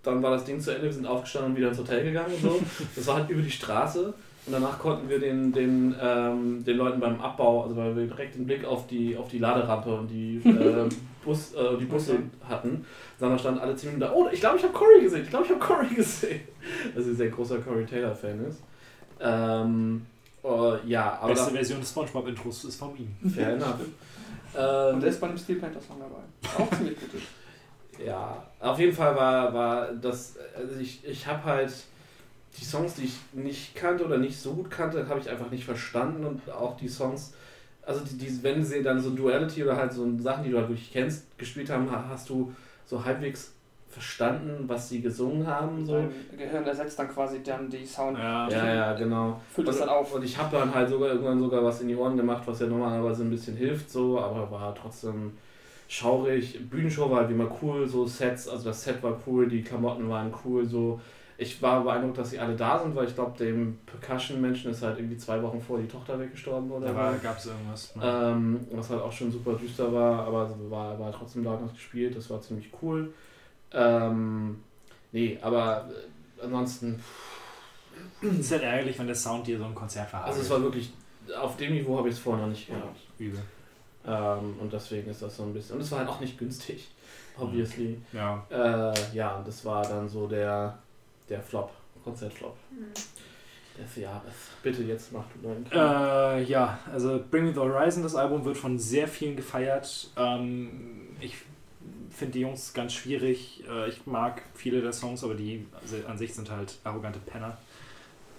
Dann 0.03 0.21
war 0.21 0.31
das 0.31 0.45
Ding 0.45 0.59
zu 0.59 0.71
Ende, 0.71 0.85
wir 0.85 0.93
sind 0.93 1.05
aufgestanden 1.05 1.51
und 1.51 1.57
wieder 1.57 1.69
ins 1.69 1.79
Hotel 1.79 2.03
gegangen 2.03 2.33
und 2.33 2.41
so. 2.41 2.59
Das 2.95 3.07
war 3.07 3.15
halt 3.15 3.29
über 3.29 3.41
die 3.41 3.51
Straße. 3.51 4.13
Und 4.45 4.53
danach 4.53 4.79
konnten 4.79 5.09
wir 5.09 5.19
den, 5.19 5.51
den, 5.51 5.93
ähm, 6.01 6.63
den 6.63 6.77
Leuten 6.77 7.01
beim 7.01 7.19
Abbau, 7.19 7.63
also 7.63 7.75
weil 7.75 7.93
wir 7.97 8.07
direkt 8.07 8.35
den 8.35 8.45
Blick 8.45 8.63
auf 8.63 8.87
die, 8.87 9.17
auf 9.17 9.27
die 9.27 9.39
Laderampe 9.39 9.93
und 9.93 10.07
die, 10.07 10.37
äh, 10.45 10.87
Bus, 11.23 11.53
äh, 11.53 11.77
die 11.77 11.85
Busse 11.85 12.13
Okay. 12.13 12.23
hatten. 12.47 12.85
Sondern 13.19 13.37
standen 13.39 13.59
alle 13.59 13.73
Minuten 13.73 13.99
da, 13.99 14.13
oh, 14.13 14.27
ich 14.31 14.39
glaube, 14.39 14.57
ich 14.57 14.63
habe 14.63 14.73
Corey 14.73 15.01
gesehen, 15.01 15.23
ich 15.23 15.29
glaube, 15.29 15.45
ich 15.45 15.51
habe 15.51 15.59
Corey 15.59 15.87
gesehen. 15.95 16.41
Also 16.95 17.09
ein 17.09 17.15
sehr 17.17 17.29
großer 17.29 17.59
Corey 17.59 17.85
Taylor-Fan 17.85 18.45
ist. 18.45 18.61
Ähm, 19.19 20.05
äh, 20.47 20.87
ja, 20.87 21.17
aber 21.21 21.33
Beste 21.33 21.51
Version 21.51 21.79
des 21.79 21.89
Spongebob-Intros 21.89 22.65
ist 22.65 22.75
von 22.77 22.95
ihm. 22.97 23.15
fair 23.31 23.53
enough. 23.53 23.79
Und 23.79 23.93
Ähm, 24.59 24.99
der 25.01 25.09
ist 25.09 25.19
bei 25.21 25.27
dem 25.27 25.37
Steel 25.37 25.57
Panther 25.57 25.81
Song 25.81 25.97
dabei. 25.99 26.63
Auch 26.63 26.69
ziemlich 26.77 26.97
gut. 26.99 27.21
Ja, 28.03 28.45
auf 28.59 28.79
jeden 28.79 28.93
Fall 28.93 29.15
war, 29.15 29.53
war 29.53 29.91
das, 29.93 30.35
also 30.55 30.79
ich, 30.79 31.03
ich 31.05 31.25
habe 31.27 31.43
halt 31.43 31.73
die 32.59 32.63
Songs, 32.65 32.93
die 32.95 33.05
ich 33.05 33.15
nicht 33.33 33.75
kannte 33.75 34.05
oder 34.05 34.17
nicht 34.17 34.39
so 34.39 34.53
gut 34.53 34.69
kannte, 34.71 35.07
habe 35.09 35.19
ich 35.19 35.29
einfach 35.29 35.49
nicht 35.51 35.65
verstanden 35.65 36.25
und 36.25 36.49
auch 36.51 36.77
die 36.77 36.87
Songs, 36.87 37.33
also 37.83 38.01
die, 38.05 38.17
die, 38.17 38.43
wenn 38.43 38.63
sie 38.63 38.81
dann 38.83 39.01
so 39.01 39.11
Duality 39.11 39.63
oder 39.63 39.75
halt 39.77 39.93
so 39.93 40.07
Sachen, 40.19 40.43
die 40.43 40.51
du 40.51 40.57
halt 40.57 40.69
wirklich 40.69 40.91
kennst, 40.91 41.25
gespielt 41.37 41.69
haben, 41.69 41.89
ha- 41.91 42.05
hast 42.09 42.29
du 42.29 42.53
so 42.85 43.03
halbwegs 43.03 43.53
verstanden, 43.97 44.65
was 44.67 44.89
sie 44.89 45.01
gesungen 45.01 45.45
haben, 45.47 45.83
so. 45.83 45.93
Dein 45.93 46.37
Gehirn 46.37 46.63
ersetzt 46.65 46.99
dann 46.99 47.09
quasi 47.09 47.41
dann 47.41 47.67
die 47.67 47.83
Sound. 47.83 48.17
Ja. 48.17 48.47
Ja, 48.47 48.73
ja, 48.73 48.93
genau. 48.93 49.41
Füllt 49.51 49.67
das 49.67 49.75
und, 49.77 49.81
dann 49.81 49.89
auf. 49.89 50.13
Und 50.13 50.23
ich 50.23 50.37
habe 50.37 50.55
dann 50.55 50.73
halt 50.73 50.87
sogar 50.87 51.09
irgendwann 51.09 51.39
sogar 51.39 51.63
was 51.63 51.81
in 51.81 51.87
die 51.87 51.95
Ohren 51.95 52.15
gemacht, 52.15 52.43
was 52.45 52.59
ja 52.59 52.67
normalerweise 52.67 53.23
ein 53.23 53.31
bisschen 53.31 53.57
hilft, 53.57 53.89
so, 53.89 54.19
aber 54.19 54.51
war 54.51 54.75
trotzdem 54.75 55.33
schaurig. 55.87 56.59
Bühnenshow 56.69 57.09
war 57.09 57.21
halt 57.21 57.29
wie 57.29 57.33
immer 57.33 57.49
cool, 57.61 57.87
so 57.87 58.05
Sets, 58.05 58.47
also 58.47 58.65
das 58.65 58.83
Set 58.83 59.01
war 59.01 59.19
cool, 59.25 59.47
die 59.47 59.63
Klamotten 59.63 60.07
waren 60.09 60.31
cool, 60.45 60.63
so. 60.63 61.01
Ich 61.39 61.61
war 61.61 61.83
beeindruckt, 61.83 62.17
dass 62.17 62.31
sie 62.31 62.39
alle 62.39 62.55
da 62.55 62.79
sind, 62.79 62.95
weil 62.95 63.07
ich 63.07 63.13
glaube, 63.13 63.37
dem 63.37 63.77
Percussion-Menschen 63.85 64.71
ist 64.71 64.81
halt 64.81 64.97
irgendwie 64.97 65.17
zwei 65.17 65.41
Wochen 65.41 65.61
vor 65.61 65.77
die 65.77 65.87
Tochter 65.87 66.19
weggestorben 66.19 66.71
oder 66.71 66.87
Da 66.87 67.15
gab 67.21 67.37
es 67.37 67.45
irgendwas. 67.45 67.95
Ne? 67.95 68.01
Ähm, 68.03 68.59
was 68.71 68.89
halt 68.89 69.01
auch 69.01 69.11
schon 69.11 69.31
super 69.31 69.53
düster 69.53 69.91
war, 69.93 70.25
aber 70.25 70.49
war, 70.69 70.99
war 70.99 71.11
trotzdem 71.11 71.43
da 71.43 71.51
noch 71.51 71.73
gespielt, 71.73 72.15
das 72.15 72.29
war 72.29 72.41
ziemlich 72.41 72.71
cool. 72.81 73.11
Ähm, 73.73 74.63
nee, 75.11 75.37
aber 75.41 75.89
äh, 76.39 76.43
ansonsten, 76.43 77.01
Es 78.21 78.29
ist 78.39 78.51
halt 78.51 78.63
ärgerlich, 78.63 78.97
wenn 78.99 79.07
der 79.07 79.15
Sound 79.15 79.47
dir 79.47 79.57
so 79.57 79.65
ein 79.65 79.75
Konzert 79.75 80.09
verhagelt. 80.09 80.29
also 80.35 80.41
es 80.45 80.49
war 80.49 80.61
wirklich, 80.61 80.91
auf 81.39 81.57
dem 81.57 81.73
Niveau 81.73 81.97
habe 81.97 82.09
ich 82.09 82.15
es 82.15 82.19
vorher 82.21 82.43
noch 82.45 82.51
nicht 82.51 82.67
gehabt. 82.67 82.99
übel. 83.19 83.41
Ähm, 84.05 84.55
und 84.59 84.71
deswegen 84.71 85.09
ist 85.09 85.21
das 85.21 85.35
so 85.35 85.43
ein 85.43 85.53
bisschen, 85.53 85.75
und 85.75 85.81
es 85.81 85.91
war 85.91 85.99
halt 85.99 86.09
auch 86.09 86.19
nicht 86.21 86.37
günstig, 86.37 86.87
obviously. 87.37 87.99
Ja. 88.13 88.45
Äh, 88.49 88.93
ja, 89.13 89.35
und 89.35 89.47
das 89.47 89.65
war 89.65 89.83
dann 89.83 90.07
so 90.07 90.27
der, 90.27 90.77
der 91.29 91.41
Flop, 91.41 91.71
Konzertflop 92.03 92.55
Hm. 92.69 93.83
des 93.83 93.95
Jahres. 93.97 94.33
Bitte 94.63 94.83
jetzt 94.83 95.11
mach 95.11 95.25
du 95.35 95.45
deinen. 95.47 95.65
Äh, 95.71 96.43
ja, 96.43 96.79
also 96.91 97.19
Bring 97.29 97.43
Me 97.45 97.53
the 97.53 97.59
Horizon, 97.59 98.01
das 98.01 98.15
Album 98.15 98.45
wird 98.45 98.55
von 98.57 98.79
sehr 98.79 99.09
vielen 99.09 99.35
gefeiert. 99.35 100.09
Ähm, 100.15 101.09
ich 101.19 101.35
finde 102.17 102.33
die 102.33 102.39
Jungs 102.41 102.73
ganz 102.73 102.93
schwierig. 102.93 103.63
Äh, 103.69 103.89
ich 103.89 104.05
mag 104.05 104.41
viele 104.55 104.81
der 104.81 104.93
Songs, 104.93 105.23
aber 105.23 105.35
die 105.35 105.65
an 106.07 106.17
sich 106.17 106.33
sind 106.33 106.49
halt 106.49 106.75
arrogante 106.83 107.19
Penner. 107.19 107.57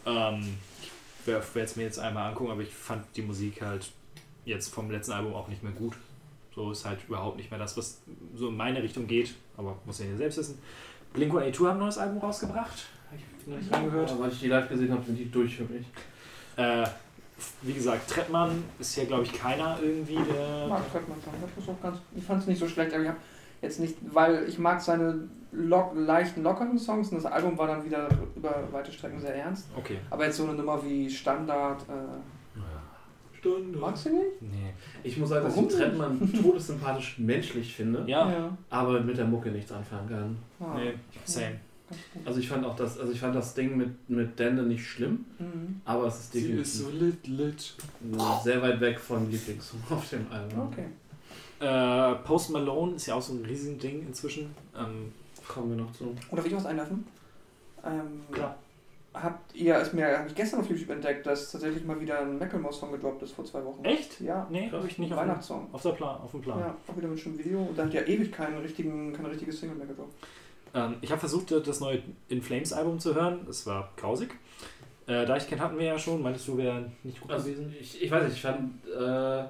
Ähm, 0.06 0.40
ich 0.82 1.26
werde 1.26 1.44
es 1.60 1.76
mir 1.76 1.82
jetzt 1.84 1.98
einmal 1.98 2.28
angucken, 2.30 2.50
aber 2.50 2.62
ich 2.62 2.72
fand 2.74 3.04
die 3.16 3.22
Musik 3.22 3.60
halt 3.62 3.90
jetzt 4.44 4.72
vom 4.72 4.90
letzten 4.90 5.12
Album 5.12 5.34
auch 5.34 5.48
nicht 5.48 5.62
mehr 5.62 5.72
gut. 5.72 5.94
So 6.54 6.72
ist 6.72 6.84
halt 6.86 6.98
überhaupt 7.06 7.36
nicht 7.36 7.50
mehr 7.50 7.60
das, 7.60 7.76
was 7.76 8.00
so 8.34 8.48
in 8.48 8.56
meine 8.56 8.82
Richtung 8.82 9.06
geht, 9.06 9.34
aber 9.56 9.76
muss 9.84 9.98
ja 9.98 10.06
jeder 10.06 10.16
selbst 10.18 10.38
wissen. 10.38 10.58
Blink-182 11.14 11.58
haben 11.66 11.76
ein 11.76 11.78
neues 11.78 11.98
Album 11.98 12.18
rausgebracht. 12.18 12.86
Hab 13.10 13.18
ich 13.18 13.46
noch 13.46 13.58
nicht 13.58 13.72
reingehört. 13.72 14.10
Aber 14.10 14.20
weil 14.24 14.32
ich 14.32 14.40
die 14.40 14.48
live 14.48 14.68
gesehen 14.68 14.90
habe, 14.92 15.04
sind 15.04 15.16
die 15.16 15.30
durch 15.30 15.56
für 15.56 15.64
mich. 15.64 15.86
Äh, 16.56 16.86
wie 17.62 17.72
gesagt, 17.72 18.10
Trettmann 18.10 18.64
ist 18.78 18.96
ja, 18.96 19.04
glaube 19.04 19.22
ich, 19.22 19.32
keiner 19.32 19.78
irgendwie, 19.80 20.14
Ich 20.16 20.32
der. 20.34 20.66
mag 20.66 20.90
Trettmann 20.90 21.18
schon. 21.22 21.32
Ich, 21.62 21.68
auch 21.68 21.80
ganz- 21.82 21.98
ich 22.16 22.24
fand 22.24 22.40
es 22.42 22.48
nicht 22.48 22.58
so 22.58 22.66
schlecht, 22.68 22.92
aber 22.92 23.02
ich 23.02 23.08
habe 23.08 23.18
jetzt 23.62 23.80
nicht, 23.80 23.96
weil 24.12 24.44
ich 24.48 24.58
mag 24.58 24.80
seine 24.80 25.20
lock, 25.52 25.92
leichten, 25.96 26.42
lockeren 26.42 26.78
Songs 26.78 27.08
und 27.10 27.16
das 27.22 27.26
Album 27.30 27.56
war 27.56 27.66
dann 27.68 27.84
wieder 27.84 28.08
über 28.36 28.62
weite 28.70 28.92
Strecken 28.92 29.20
sehr 29.20 29.34
ernst. 29.34 29.66
Okay. 29.76 29.98
Aber 30.10 30.24
jetzt 30.26 30.36
so 30.36 30.44
eine 30.44 30.54
Nummer 30.54 30.82
wie 30.84 31.08
Standard, 31.10 31.82
äh, 31.82 33.36
Stunde. 33.38 33.78
magst 33.78 34.06
du 34.06 34.10
nicht? 34.10 34.42
Nee. 34.42 34.74
Ich 35.04 35.16
muss 35.16 35.28
sagen, 35.28 35.44
dass 35.44 35.54
Warum 35.56 35.68
ich 35.68 35.74
Trettmann 35.76 36.32
todessympathisch 36.42 37.18
menschlich 37.18 37.74
finde, 37.74 38.04
Ja, 38.06 38.56
aber 38.68 39.00
mit 39.00 39.16
der 39.16 39.26
Mucke 39.26 39.50
nichts 39.50 39.70
anfangen 39.72 40.08
kann. 40.08 40.36
Ah, 40.60 40.74
nee, 40.76 40.94
same. 41.24 41.60
Also 42.26 42.40
ich 42.40 42.48
fand 42.48 42.66
auch 42.66 42.76
das, 42.76 42.98
also 42.98 43.12
ich 43.12 43.20
fand 43.20 43.34
das 43.34 43.54
Ding 43.54 43.76
mit, 43.76 44.10
mit 44.10 44.38
Dende 44.38 44.62
nicht 44.64 44.84
schlimm, 44.84 45.24
Mhm. 45.38 45.80
aber 45.86 46.06
es 46.08 46.20
ist 46.20 46.34
definitiv 46.34 46.92
lit, 47.00 47.26
lit. 47.28 47.74
sehr 48.44 48.60
weit 48.60 48.78
weg 48.80 48.98
von 49.00 49.30
Lieblingssong 49.30 49.80
auf 49.90 50.06
dem 50.10 50.26
Album. 50.30 50.68
Okay. 50.70 50.84
Äh, 51.60 52.14
Post 52.24 52.50
Malone 52.50 52.94
ist 52.94 53.06
ja 53.06 53.14
auch 53.14 53.22
so 53.22 53.32
ein 53.32 53.44
riesen 53.44 53.78
Ding 53.78 54.02
inzwischen. 54.06 54.54
Ähm, 54.76 55.12
Kommen 55.46 55.70
wir 55.70 55.82
noch 55.84 55.92
zu. 55.92 56.14
Oder 56.30 56.44
will 56.44 56.50
ich 56.50 56.56
was 56.56 56.66
einwerfen? 56.66 57.06
Ähm, 57.84 58.20
Klar. 58.32 58.56
Habt 59.14 59.54
ihr, 59.56 59.76
ist 59.78 59.94
mir, 59.94 60.18
habe 60.18 60.28
ich 60.28 60.34
gestern 60.34 60.60
auf 60.60 60.68
YouTube 60.70 60.90
entdeckt, 60.90 61.26
dass 61.26 61.50
tatsächlich 61.50 61.84
mal 61.84 61.98
wieder 62.00 62.20
ein 62.20 62.38
Macklemore-Song 62.38 62.92
gedroppt 62.92 63.22
ist 63.22 63.32
vor 63.32 63.44
zwei 63.44 63.64
Wochen. 63.64 63.82
echt? 63.84 64.20
Ja. 64.20 64.46
Nee, 64.50 64.70
habe 64.70 64.86
ich 64.86 64.98
nicht 64.98 65.10
auf, 65.12 65.18
dem- 65.18 65.28
Weihnachtssong. 65.28 65.68
auf, 65.72 65.82
der 65.82 65.90
Plan, 65.92 66.20
auf 66.20 66.30
dem 66.30 66.42
Plan. 66.42 66.58
Ja, 66.60 66.76
auch 66.86 66.96
wieder 66.96 67.08
mit 67.08 67.18
schönem 67.18 67.38
Video. 67.38 67.60
Und 67.62 67.76
da 67.76 67.84
hat 67.86 67.94
ja 67.94 68.02
ewig 68.02 68.30
keinen 68.30 68.58
richtigen, 68.58 69.12
keine 69.14 69.30
richtige 69.30 69.50
Single 69.52 69.76
mehr 69.76 69.86
gedroppt. 69.86 70.14
Ähm, 70.74 70.96
ich 71.00 71.10
habe 71.10 71.18
versucht, 71.18 71.50
das 71.50 71.80
neue 71.80 72.02
In 72.28 72.42
Flames 72.42 72.72
Album 72.74 73.00
zu 73.00 73.14
hören. 73.14 73.46
Es 73.48 73.66
war 73.66 73.90
grausig. 73.96 74.30
Äh, 75.06 75.24
da 75.24 75.36
ich 75.38 75.48
kennt, 75.48 75.62
hatten 75.62 75.78
wir 75.78 75.86
ja 75.86 75.98
schon. 75.98 76.22
Meintest 76.22 76.46
du, 76.46 76.58
wäre 76.58 76.92
nicht 77.02 77.20
gut 77.20 77.30
Also 77.32 77.46
gewesen? 77.46 77.74
ich, 77.80 78.00
ich 78.02 78.10
weiß 78.10 78.24
nicht, 78.24 78.34
ich 78.36 78.42
fand, 78.42 78.84
äh, 78.86 79.44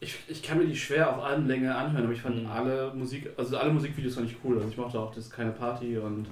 ich, 0.00 0.18
ich 0.28 0.42
kann 0.42 0.58
mir 0.58 0.66
die 0.66 0.76
schwer 0.76 1.16
auf 1.16 1.22
Albenlänge 1.24 1.74
anhören, 1.74 2.04
aber 2.04 2.12
ich 2.12 2.20
fand 2.22 2.42
Mhm. 2.42 2.50
alle 2.50 2.92
Musik, 2.94 3.30
also 3.36 3.56
alle 3.56 3.72
Musikvideos 3.72 4.14
fand 4.14 4.30
ich 4.30 4.36
cool. 4.44 4.56
Also 4.56 4.68
ich 4.68 4.76
mochte 4.76 4.98
auch 5.00 5.14
das 5.14 5.30
keine 5.30 5.52
Party 5.52 5.96
und 5.98 6.26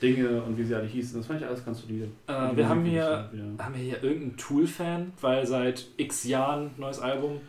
Dinge 0.00 0.42
und 0.42 0.56
wie 0.58 0.64
sie 0.64 0.74
alle 0.74 0.86
hießen. 0.86 1.18
Das 1.18 1.26
fand 1.26 1.40
ich 1.40 1.46
alles 1.46 1.64
ganz 1.64 1.82
solide. 1.82 2.08
Äh, 2.26 2.56
wir 2.56 2.68
haben 2.68 2.84
hier, 2.84 3.28
wieder- 3.32 3.64
haben 3.64 3.74
wir 3.74 3.82
hier 3.82 4.02
irgendeinen 4.02 4.36
Tool-Fan, 4.36 5.12
weil 5.20 5.46
seit 5.46 5.86
x 5.96 6.24
Jahren 6.24 6.70
neues 6.78 6.98
Album. 6.98 7.40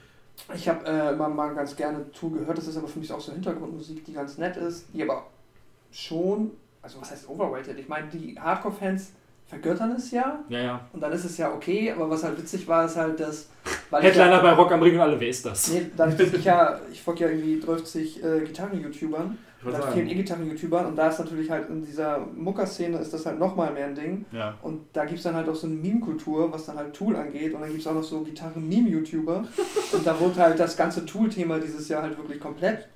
Ich 0.53 0.67
habe 0.67 0.85
äh, 0.85 1.13
immer 1.13 1.29
mal 1.29 1.53
ganz 1.55 1.75
gerne 1.75 2.11
Tool 2.11 2.31
gehört, 2.39 2.57
das 2.57 2.67
ist 2.67 2.77
aber 2.77 2.87
für 2.87 2.99
mich 2.99 3.11
auch 3.11 3.19
so 3.21 3.31
Hintergrundmusik, 3.31 4.03
die 4.05 4.13
ganz 4.13 4.37
nett 4.37 4.57
ist, 4.57 4.87
die 4.93 5.01
aber 5.03 5.27
schon, 5.91 6.51
also 6.81 6.99
was 7.01 7.11
heißt 7.11 7.29
overrated? 7.29 7.77
Ich 7.79 7.87
meine, 7.87 8.07
die 8.07 8.37
Hardcore-Fans 8.39 9.13
vergöttern 9.47 9.91
es 9.91 10.11
ja 10.11 10.39
Ja, 10.49 10.59
ja. 10.59 10.87
und 10.93 11.01
dann 11.01 11.11
ist 11.11 11.25
es 11.25 11.37
ja 11.37 11.53
okay, 11.53 11.91
aber 11.91 12.09
was 12.09 12.23
halt 12.23 12.37
witzig 12.37 12.67
war, 12.67 12.85
ist 12.85 12.97
halt, 12.97 13.19
dass. 13.19 13.49
Headliner 13.91 14.31
ja, 14.31 14.41
bei 14.41 14.53
Rock 14.53 14.71
am 14.71 14.81
Ring 14.81 14.95
und 14.95 15.01
alle, 15.01 15.19
wer 15.19 15.29
ist 15.29 15.45
das? 15.45 15.71
Nee, 15.71 15.87
dadurch, 15.95 16.17
dass 16.17 16.33
ich 16.33 16.43
ja, 16.43 16.79
ich 16.91 17.01
folge 17.01 17.25
ja 17.25 17.29
irgendwie 17.29 17.59
30 17.59 18.23
äh, 18.23 18.39
Gitarren-YouTubern, 18.41 19.37
da 19.71 19.81
vielen 19.91 20.09
E-Gitarren-YouTubern 20.09 20.85
und 20.87 20.95
da 20.95 21.07
ist 21.07 21.19
natürlich 21.19 21.49
halt 21.49 21.69
in 21.69 21.85
dieser 21.85 22.19
Mucker-Szene 22.19 22.97
ist 22.97 23.13
das 23.13 23.25
halt 23.25 23.39
nochmal 23.39 23.71
mehr 23.71 23.87
ein 23.87 23.95
Ding. 23.95 24.25
Ja. 24.31 24.55
Und 24.61 24.81
da 24.93 25.05
gibt 25.05 25.19
es 25.19 25.23
dann 25.23 25.35
halt 25.35 25.47
auch 25.47 25.55
so 25.55 25.67
eine 25.67 25.75
Meme-Kultur, 25.75 26.51
was 26.51 26.65
dann 26.65 26.77
halt 26.77 26.93
Tool 26.93 27.15
angeht. 27.15 27.53
Und 27.53 27.61
dann 27.61 27.69
gibt 27.69 27.81
es 27.81 27.87
auch 27.87 27.93
noch 27.93 28.03
so 28.03 28.21
Gitarren-Meme-YouTuber. 28.21 29.45
und 29.93 30.07
da 30.07 30.19
wurde 30.19 30.35
halt 30.41 30.59
das 30.59 30.75
ganze 30.75 31.05
Tool-Thema 31.05 31.59
dieses 31.59 31.87
Jahr 31.87 32.01
halt 32.01 32.17
wirklich 32.17 32.39
komplett 32.39 32.89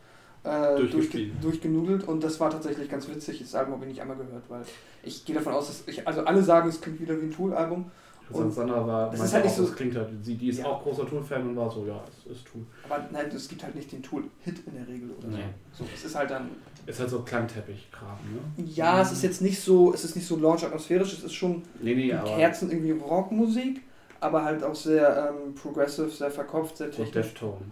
äh, 0.48 0.86
durchge 0.88 1.28
durchgenudelt. 1.42 2.04
Und 2.08 2.24
das 2.24 2.40
war 2.40 2.50
tatsächlich 2.50 2.90
ganz 2.90 3.08
witzig. 3.08 3.40
Das 3.40 3.54
Album 3.56 3.74
habe 3.76 3.84
ich 3.86 3.90
nicht 3.92 4.02
einmal 4.02 4.18
gehört, 4.18 4.44
weil 4.50 4.62
ich 5.04 5.26
gehe 5.26 5.36
davon 5.36 5.54
aus, 5.54 5.68
dass 5.68 5.84
ich, 5.88 6.08
also 6.08 6.22
alle 6.24 6.42
sagen, 6.42 6.70
es 6.70 6.80
klingt 6.82 7.00
wieder 7.02 7.20
wie 7.22 7.26
ein 7.26 7.32
Tool-Album. 7.32 7.92
sagen, 8.30 8.52
Sandra 8.52 8.86
war, 8.86 9.10
Das 9.10 9.22
ist 9.22 9.34
halt 9.34 9.46
nicht 9.46 9.54
auch, 9.54 9.58
so- 9.58 9.64
das 9.68 9.76
klingt 9.76 9.96
halt, 9.96 10.10
sie, 10.22 10.36
die 10.36 10.50
ist 10.50 10.60
Ja. 10.60 10.66
auch 10.66 10.84
großer 10.84 11.08
Tool-Fan 11.08 11.48
und 11.48 11.56
war 11.56 11.72
so, 11.72 11.86
ja, 11.86 12.04
es 12.26 12.32
ist 12.36 12.46
Tool. 12.46 12.62
Aber 12.90 13.08
nein, 13.14 13.28
es 13.34 13.48
gibt 13.48 13.64
halt 13.64 13.74
nicht 13.76 13.90
den 13.92 14.04
Tool-Hit 14.04 14.64
in 14.66 14.74
der 14.76 14.86
Regel 14.88 15.12
oder 15.18 15.28
Nee. 15.30 15.44
so. 15.72 15.86
So, 15.86 15.90
es 15.96 16.04
ist 16.04 16.14
halt 16.16 16.30
dann. 16.32 16.50
Ist 16.86 17.00
halt 17.00 17.10
so 17.10 17.22
Klangteppich-Kram, 17.22 18.18
ne? 18.58 18.66
Ja, 18.66 19.02
es 19.02 19.12
ist 19.14 19.24
jetzt 19.24 19.42
nicht 19.42 19.62
so, 19.62 19.94
es 19.94 20.04
ist 20.04 20.16
nicht 20.18 20.28
so 20.28 20.36
launch 20.38 20.64
atmosphärisch, 20.66 21.14
es 21.14 21.24
ist 21.24 21.34
schon 21.34 21.64
Nee, 21.82 21.96
nee, 21.96 22.10
im 22.10 22.26
Herzen 22.26 22.70
irgendwie 22.70 22.92
Rockmusik, 22.92 23.82
aber 24.20 24.44
halt 24.44 24.62
auch 24.64 24.76
sehr 24.76 25.34
ähm, 25.34 25.54
progressive, 25.56 26.10
sehr 26.10 26.30
verkopft, 26.32 26.78
sehr 26.78 26.88
so 26.92 27.04
technisch. 27.04 27.14
Deftone. 27.14 27.72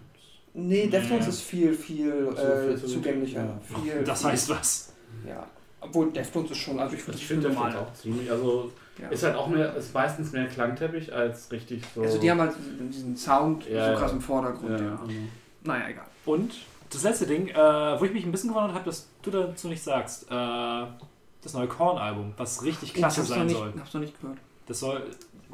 Nee, 0.58 0.88
Deftones 0.88 1.26
Ja. 1.26 1.30
ist 1.30 1.42
viel, 1.42 1.74
viel 1.74 2.30
äh, 2.38 2.78
zugänglicher. 2.78 3.60
Viel, 3.84 4.04
Das 4.04 4.24
heißt 4.24 4.50
was? 4.50 4.94
Ja. 5.28 5.46
Obwohl 5.82 6.12
Deftones 6.12 6.52
ist 6.52 6.58
schon, 6.58 6.80
also 6.80 6.96
ich 6.96 7.08
Ich 7.08 7.28
finde 7.28 7.50
das 7.50 7.52
Deftones 7.58 7.76
auch 7.76 7.94
ziemlich, 7.94 8.32
also 8.32 8.72
Ja. 9.02 9.10
ist 9.10 9.24
halt 9.24 9.36
auch 9.36 9.48
mehr, 9.48 9.76
ist 9.76 9.94
meistens 9.94 10.32
mehr 10.32 10.48
Klangteppich 10.48 11.14
als 11.14 11.52
richtig 11.52 11.84
so. 11.94 12.02
Also 12.02 12.18
die 12.20 12.32
haben 12.32 12.40
halt 12.40 12.54
diesen 12.90 13.18
Sound 13.18 13.70
Ja, 13.70 13.94
so 13.94 14.00
krass 14.00 14.12
im 14.14 14.22
Vordergrund, 14.22 14.72
ja, 14.80 14.86
ja. 14.86 14.92
ja. 14.94 15.00
Naja, 15.64 15.90
egal. 15.90 16.06
Und 16.26 16.54
das 16.90 17.04
letzte 17.04 17.28
Ding, 17.28 17.50
äh, 17.50 17.54
wo 18.00 18.06
ich 18.06 18.14
mich 18.14 18.24
ein 18.26 18.32
bisschen 18.32 18.50
gewundert 18.52 18.74
habe, 18.76 18.86
dass 18.86 19.08
du 19.24 19.32
dazu 19.32 19.68
nicht 19.68 19.84
sagst, 19.84 20.24
äh, 20.32 20.86
das 21.42 21.54
neue 21.54 21.68
Korn-Album, 21.68 22.34
was 22.38 22.64
richtig 22.64 22.94
klasse 22.94 23.22
ich 23.22 23.28
hab's 23.28 23.30
sein 23.30 23.40
noch 23.40 23.46
nicht, 23.46 23.58
soll. 23.58 23.74
hab's 23.78 23.94
noch 23.94 24.02
nicht 24.02 24.20
gehört. 24.22 24.38
Das 24.68 24.80
soll 24.80 25.04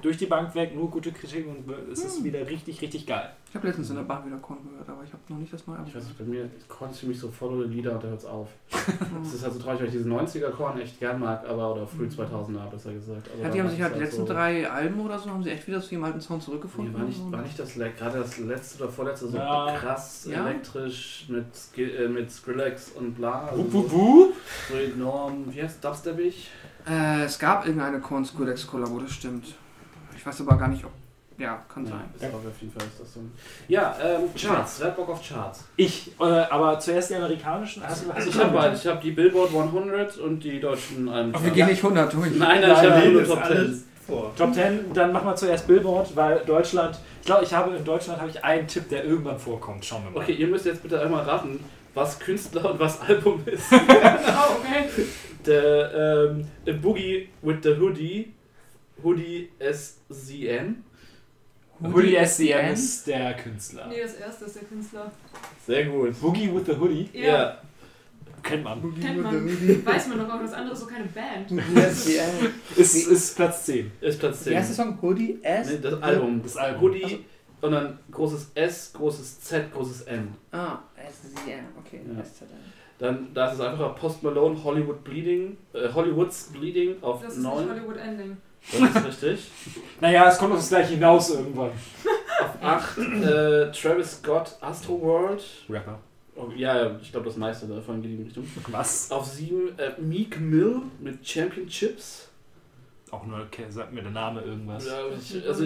durch 0.01 0.17
die 0.17 0.25
Bank 0.25 0.53
weg, 0.55 0.75
nur 0.75 0.89
gute 0.89 1.11
Kritik 1.11 1.45
und 1.47 1.69
es 1.91 2.03
ist 2.03 2.17
Hm. 2.17 2.23
wieder 2.25 2.47
richtig, 2.47 2.81
richtig 2.81 3.05
geil. 3.05 3.29
Ich 3.49 3.55
habe 3.55 3.67
letztens 3.67 3.89
in 3.89 3.97
der 3.97 4.03
Bahn 4.03 4.25
wieder 4.25 4.37
Korn 4.37 4.59
gehört, 4.69 4.87
aber 4.87 5.03
ich 5.03 5.11
habe 5.11 5.21
noch 5.27 5.37
nicht 5.37 5.51
das 5.51 5.67
neue 5.67 5.77
Ich 5.85 5.93
weiß 5.95 6.05
nicht, 6.05 6.17
bei 6.17 6.23
mir 6.23 6.49
Korn 6.69 6.89
ist 6.91 6.99
für 6.99 7.07
mich 7.07 7.19
so 7.19 7.29
volle 7.29 7.65
Lieder 7.65 7.93
und 7.93 8.03
da 8.03 8.07
hört's 8.07 8.25
auf. 8.25 8.47
Das 9.23 9.33
ist 9.33 9.43
halt 9.43 9.53
so 9.53 9.59
traurig, 9.59 9.79
weil 9.81 9.87
ich 9.87 9.93
diesen 9.93 10.11
90er 10.11 10.49
Korn 10.51 10.79
echt 10.79 10.99
gern 10.99 11.19
mag, 11.19 11.47
aber 11.47 11.73
oder 11.73 11.85
früh 11.87 12.05
2000er 12.05 12.69
besser 12.69 12.93
gesagt. 12.93 13.29
Aber 13.33 13.43
Ja, 13.43 13.49
die 13.49 13.59
haben 13.61 13.69
sich 13.69 13.79
es 13.79 13.83
halt 13.83 13.95
die 13.95 13.99
letzten 13.99 14.25
so, 14.27 14.33
drei 14.33 14.69
Alben 14.69 14.99
oder 15.01 15.19
so, 15.19 15.29
haben 15.29 15.43
sie 15.43 15.49
echt 15.51 15.67
wieder 15.67 15.81
zu 15.81 15.93
ihrem 15.93 16.03
alten 16.05 16.21
Sound 16.21 16.43
zurückgefunden. 16.43 16.93
Nee, 16.93 16.99
war, 16.99 17.05
nicht, 17.05 17.31
war 17.31 17.41
nicht 17.41 17.59
das 17.59 17.73
gerade 17.73 18.19
das 18.19 18.37
letzte 18.39 18.83
oder 18.83 18.91
vorletzte 18.91 19.27
so 19.27 19.37
Ja. 19.37 19.75
krass 19.77 20.27
Ja. 20.29 20.47
elektrisch 20.47 21.25
mit, 21.29 21.45
äh, 21.77 22.07
mit 22.07 22.31
Skrillex 22.31 22.91
und 22.91 23.13
bla. 23.15 23.47
Also 23.47 23.63
Wup, 23.65 23.73
wup, 23.73 23.89
so, 23.89 23.97
wup. 23.97 24.33
so 24.69 24.75
enorm, 24.77 25.45
wie 25.53 25.61
heißt 25.61 25.83
Dubstepig? 25.83 26.49
Äh, 26.89 27.23
es 27.25 27.37
gab 27.37 27.65
irgendeine 27.65 27.99
Korn 27.99 28.25
Skrillex 28.25 28.65
Kollabo, 28.65 28.99
das 28.99 29.11
stimmt. 29.11 29.55
Ich 30.21 30.27
weiß 30.27 30.41
aber 30.41 30.55
gar 30.55 30.67
nicht, 30.67 30.85
ob. 30.85 30.91
Ja, 31.39 31.59
kann 31.67 31.83
sein. 31.83 32.01
das 32.13 32.31
war 32.31 32.37
auf 32.37 32.61
jeden 32.61 32.71
Fall 32.71 32.85
ist 32.87 32.99
das 32.99 33.13
so. 33.15 33.21
Ja, 33.67 33.95
ähm, 33.99 34.29
Charts. 34.39 34.79
Wer 34.79 34.87
hat 34.87 34.95
Bock 34.95 35.09
auf 35.09 35.27
Charts? 35.27 35.65
Ich, 35.77 36.11
äh, 36.19 36.23
aber 36.23 36.77
zuerst 36.77 37.09
die 37.09 37.15
amerikanischen. 37.15 37.81
Hast 37.83 38.05
du, 38.05 38.13
hast 38.13 38.27
Ich 38.27 38.37
habe 38.37 38.51
beide. 38.51 38.75
Ich 38.75 38.85
habe 38.85 39.01
die 39.01 39.09
Billboard 39.09 39.49
100 39.49 40.19
und 40.19 40.43
die 40.43 40.59
deutschen 40.59 41.09
Alben. 41.09 41.33
Aber 41.33 41.43
wir 41.43 41.51
gehen 41.51 41.65
nicht 41.65 41.83
100 41.83 42.13
durch. 42.13 42.29
Nein, 42.35 42.37
nein, 42.37 42.61
ich 42.61 42.67
Nein, 42.67 42.77
habe 42.77 42.99
nein, 42.99 43.13
nur 43.13 43.25
Top 43.25 43.41
ist 43.41 43.47
10. 43.47 43.57
alles 43.57 43.83
vor. 44.05 44.35
Top 44.35 44.53
10, 44.53 44.93
dann 44.93 45.11
machen 45.11 45.25
wir 45.25 45.35
zuerst 45.35 45.65
Billboard, 45.65 46.15
weil 46.15 46.41
Deutschland, 46.45 46.99
ich 47.21 47.25
glaube, 47.25 47.43
ich 47.43 47.51
habe 47.51 47.75
in 47.75 47.83
Deutschland 47.83 48.21
habe 48.21 48.29
ich 48.29 48.43
einen 48.43 48.67
Tipp, 48.67 48.89
der 48.89 49.03
irgendwann 49.03 49.39
vorkommt. 49.39 49.83
Schauen 49.83 50.03
wir 50.03 50.11
mal. 50.11 50.21
Okay, 50.21 50.33
ihr 50.33 50.47
müsst 50.47 50.67
jetzt 50.67 50.83
bitte 50.83 51.01
einmal 51.01 51.23
raten, 51.23 51.59
was 51.95 52.19
Künstler 52.19 52.69
und 52.69 52.79
was 52.79 53.01
Album 53.01 53.41
ist. 53.47 53.65
Oh, 53.71 53.75
okay. 54.59 54.85
Ähm, 55.47 56.47
A 56.67 56.71
Boogie 56.73 57.29
with 57.41 57.57
the 57.63 57.75
Hoodie, 57.75 58.33
Hoodie 59.03 59.49
SZN. 59.59 60.83
Hoodie 61.83 62.15
SCM 62.23 62.73
ist 62.73 63.07
der 63.07 63.33
Künstler. 63.35 63.87
Nee, 63.87 64.01
das 64.01 64.13
erste 64.15 64.45
ist 64.45 64.55
der 64.55 64.63
Künstler. 64.63 65.11
Sehr 65.65 65.85
gut. 65.85 66.19
Boogie 66.21 66.53
with 66.53 66.65
the 66.67 66.73
Hoodie, 66.79 67.09
Ja, 67.13 67.57
kennt 68.43 68.63
man. 68.63 68.81
kennt 69.01 69.21
man. 69.23 69.85
Weiß 69.85 70.07
man 70.07 70.19
doch 70.19 70.29
auch, 70.29 70.41
das 70.41 70.53
andere 70.53 70.73
ist 70.73 70.79
so 70.81 70.85
keine 70.87 71.05
Band. 71.05 71.51
Yeah. 72.07 72.27
Ist, 72.75 73.07
ist 73.07 73.35
Platz 73.35 73.65
10. 73.65 73.91
ist 74.01 74.19
Platz 74.19 74.43
10. 74.43 74.51
Der 74.51 74.59
erste 74.59 74.73
Song, 74.75 75.01
Hoodie, 75.01 75.39
S. 75.41 75.69
Nee, 75.71 75.79
das 75.81 76.01
Album. 76.03 76.41
Das 76.43 76.57
Album. 76.57 76.81
Hoodie 76.81 77.03
Also- 77.03 77.17
und 77.61 77.71
dann 77.73 77.99
großes 78.11 78.51
S, 78.55 78.91
großes 78.93 79.41
Z, 79.41 79.71
großes 79.73 80.01
N. 80.03 80.33
Ah, 80.51 80.79
S, 80.95 81.31
yeah. 81.47 81.59
Okay, 81.83 82.01
Ja. 82.15 82.21
S, 82.21 82.35
Z, 82.39 82.47
N. 82.51 82.57
Dann, 82.99 83.33
da 83.33 83.47
ist 83.47 83.55
es 83.55 83.61
einfach 83.61 83.95
Post 83.95 84.21
Malone, 84.21 84.63
Hollywood 84.63 85.03
Bleeding, 85.03 85.57
äh, 85.73 85.91
Hollywoods 85.91 86.49
Bleeding 86.53 87.01
auf 87.01 87.21
Das 87.23 87.33
ist 87.33 87.39
nicht 87.39 87.47
9. 87.51 87.69
Hollywood 87.69 87.97
Ending. 87.97 88.37
Das 88.71 88.95
ist 88.95 89.23
richtig. 89.23 89.51
Naja, 90.01 90.29
es 90.29 90.39
kommt 90.39 90.53
auf 90.53 90.59
das 90.59 90.69
gleiche 90.69 90.93
hinaus 90.95 91.29
irgendwann. 91.29 91.69
Auf 91.69 92.63
8 92.63 92.97
äh, 92.97 93.71
Travis 93.71 94.13
Scott, 94.13 94.57
Astro 94.59 94.99
World. 94.99 95.43
Rapper. 95.69 95.99
Oh, 96.35 96.49
ja, 96.55 96.97
ich 96.99 97.11
glaube, 97.11 97.27
das 97.27 97.37
meiste 97.37 97.67
davon 97.67 98.01
geht 98.01 98.11
in 98.11 98.17
die 98.17 98.23
Richtung. 98.23 98.47
Was? 98.67 99.11
Auf 99.11 99.27
7 99.27 99.77
äh, 99.77 100.01
Meek 100.01 100.39
Mill 100.39 100.81
mit 100.99 101.27
Championships. 101.27 102.29
Auch 103.11 103.25
nur, 103.25 103.41
okay, 103.41 103.65
sagt 103.69 103.93
mir 103.93 104.01
der 104.01 104.11
Name 104.11 104.41
irgendwas. 104.41 104.87
Ja, 104.87 105.01
ich, 105.09 105.47
also, 105.47 105.65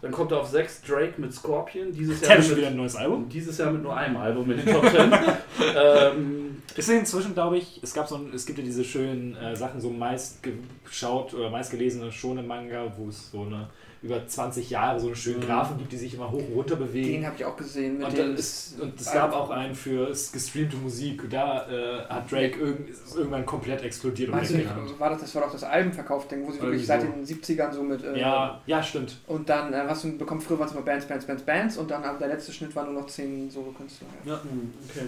dann 0.00 0.12
kommt 0.12 0.32
auf 0.32 0.48
6 0.48 0.82
Drake 0.82 1.14
mit 1.20 1.34
Scorpion. 1.34 1.92
Dieses 1.92 2.20
Jahr 2.20 2.38
mit, 2.38 2.56
wieder 2.56 2.68
ein 2.68 2.76
neues 2.76 2.96
Album. 2.96 3.28
dieses 3.28 3.58
Jahr 3.58 3.70
mit 3.70 3.82
nur 3.82 3.96
einem 3.96 4.16
Album 4.16 4.50
in 4.50 4.58
den 4.58 4.66
Top 4.66 4.88
10. 4.88 5.12
ähm, 5.76 6.62
Ist 6.76 6.88
inzwischen, 6.88 7.34
glaube 7.34 7.58
ich, 7.58 7.80
es 7.82 7.94
gab 7.94 8.08
so 8.08 8.16
ein, 8.16 8.32
es 8.32 8.46
gibt 8.46 8.58
ja 8.58 8.64
diese 8.64 8.84
schönen 8.84 9.36
äh, 9.36 9.56
Sachen, 9.56 9.80
so 9.80 9.90
meist 9.90 10.40
geschaut 10.84 11.34
oder 11.34 11.50
meist 11.50 11.70
gelesene 11.70 12.12
schon 12.12 12.46
Manga, 12.46 12.92
wo 12.96 13.08
es 13.08 13.30
so 13.30 13.42
eine 13.42 13.68
über 14.00 14.24
20 14.26 14.70
Jahre 14.70 15.00
so 15.00 15.08
eine 15.08 15.16
schöne 15.16 15.38
Mhm. 15.38 15.42
Graphen 15.48 15.78
gibt, 15.78 15.90
die 15.92 15.96
sich 15.96 16.14
immer 16.14 16.30
hoch 16.30 16.38
und 16.38 16.54
runter 16.54 16.76
bewegen. 16.76 17.12
Den 17.12 17.26
habe 17.26 17.34
ich 17.36 17.44
auch 17.44 17.56
gesehen. 17.56 18.02
Und, 18.02 18.16
dann 18.16 18.34
ist, 18.36 18.78
und 18.80 19.00
es 19.00 19.12
gab 19.12 19.32
auch 19.34 19.50
einen 19.50 19.74
für 19.74 20.08
es 20.08 20.30
gestreamte 20.30 20.76
Musik. 20.76 21.28
Da 21.30 21.66
äh, 21.68 22.04
hat 22.08 22.30
Drake 22.30 22.58
irgend, 22.60 22.90
irgendwann 23.16 23.44
komplett 23.44 23.82
explodiert 23.82 24.28
und 24.28 24.36
Meinst 24.36 24.52
du 24.52 24.56
nicht, 24.56 24.68
weggerannt. 24.70 25.00
war 25.00 25.10
das, 25.10 25.20
das 25.22 25.34
war 25.34 25.42
doch 25.42 25.52
das 25.52 25.64
Albumverkauf-Ding, 25.64 26.46
wo 26.46 26.52
sie 26.52 26.60
wirklich 26.62 26.86
seit 26.86 27.02
den 27.02 27.24
70ern 27.26 27.72
so 27.72 27.82
mit. 27.82 28.04
Äh, 28.04 28.20
Ja, 28.20 28.60
ja, 28.66 28.82
stimmt. 28.82 29.16
Und 29.26 29.48
dann 29.48 29.72
äh, 29.72 29.84
hast 29.88 30.04
du 30.04 30.16
bekommen, 30.16 30.40
früher 30.40 30.58
waren 30.60 30.68
es 30.68 30.74
immer 30.74 30.82
Bands, 30.82 31.06
Bands, 31.06 31.26
Bands, 31.26 31.42
Bands 31.42 31.76
und 31.76 31.90
dann 31.90 32.02
der 32.18 32.28
letzte 32.28 32.52
Schnitt 32.52 32.74
waren 32.76 32.92
nur 32.92 33.02
noch 33.02 33.08
10 33.08 33.50
Solo-Künstler. 33.50 34.06
Ja. 34.24 34.40
Hm, 34.42 34.72
Okay. 34.90 35.06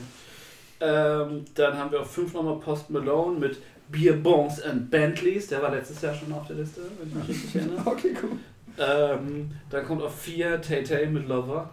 Ähm, 0.82 1.44
dann 1.54 1.76
haben 1.78 1.92
wir 1.92 2.00
auf 2.00 2.10
5 2.10 2.32
nochmal 2.34 2.56
Post 2.58 2.88
Malone 2.90 3.38
mit 3.38 3.58
Beer 3.88 4.14
Bongs 4.14 4.60
and 4.62 4.90
Bentleys. 4.90 5.48
Der 5.48 5.60
war 5.62 5.70
letztes 5.70 6.00
Jahr 6.00 6.14
schon 6.14 6.32
auf 6.32 6.46
der 6.46 6.56
Liste, 6.56 6.80
wenn 6.98 7.08
ich 7.08 7.14
mich 7.14 7.28
richtig 7.28 7.54
erinnere. 7.60 7.82
Okay, 7.86 8.14
cool. 8.22 8.30
Ähm, 8.78 9.50
dann 9.70 9.84
kommt 9.84 10.02
auf 10.02 10.18
4 10.20 10.60
Tay 10.62 10.82
Tay 10.82 11.06
mit 11.06 11.28
Lover. 11.28 11.70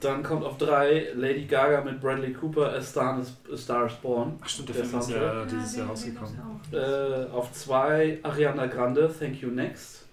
Dann 0.00 0.22
kommt 0.22 0.44
auf 0.44 0.58
3 0.58 1.12
Lady 1.14 1.44
Gaga 1.44 1.82
mit 1.82 2.00
Bradley 2.00 2.32
Cooper, 2.32 2.72
A 2.74 2.80
Star 2.80 3.18
is, 3.20 3.36
A 3.52 3.56
Star 3.56 3.86
is 3.86 3.94
Born. 3.94 4.38
Ach 4.42 4.48
stimmt, 4.48 4.68
der, 4.70 4.76
Der 4.76 4.84
Film 4.84 5.00
ist 5.00 5.10
ja 5.10 5.44
dieses 5.44 5.76
Jahr 5.76 5.88
rausgekommen. 5.88 6.38
Äh, 6.72 7.30
auf 7.32 7.52
2 7.52 8.18
Ariana 8.22 8.66
Grande, 8.66 9.12
Thank 9.18 9.40
You 9.42 9.50
Next. 9.50 10.06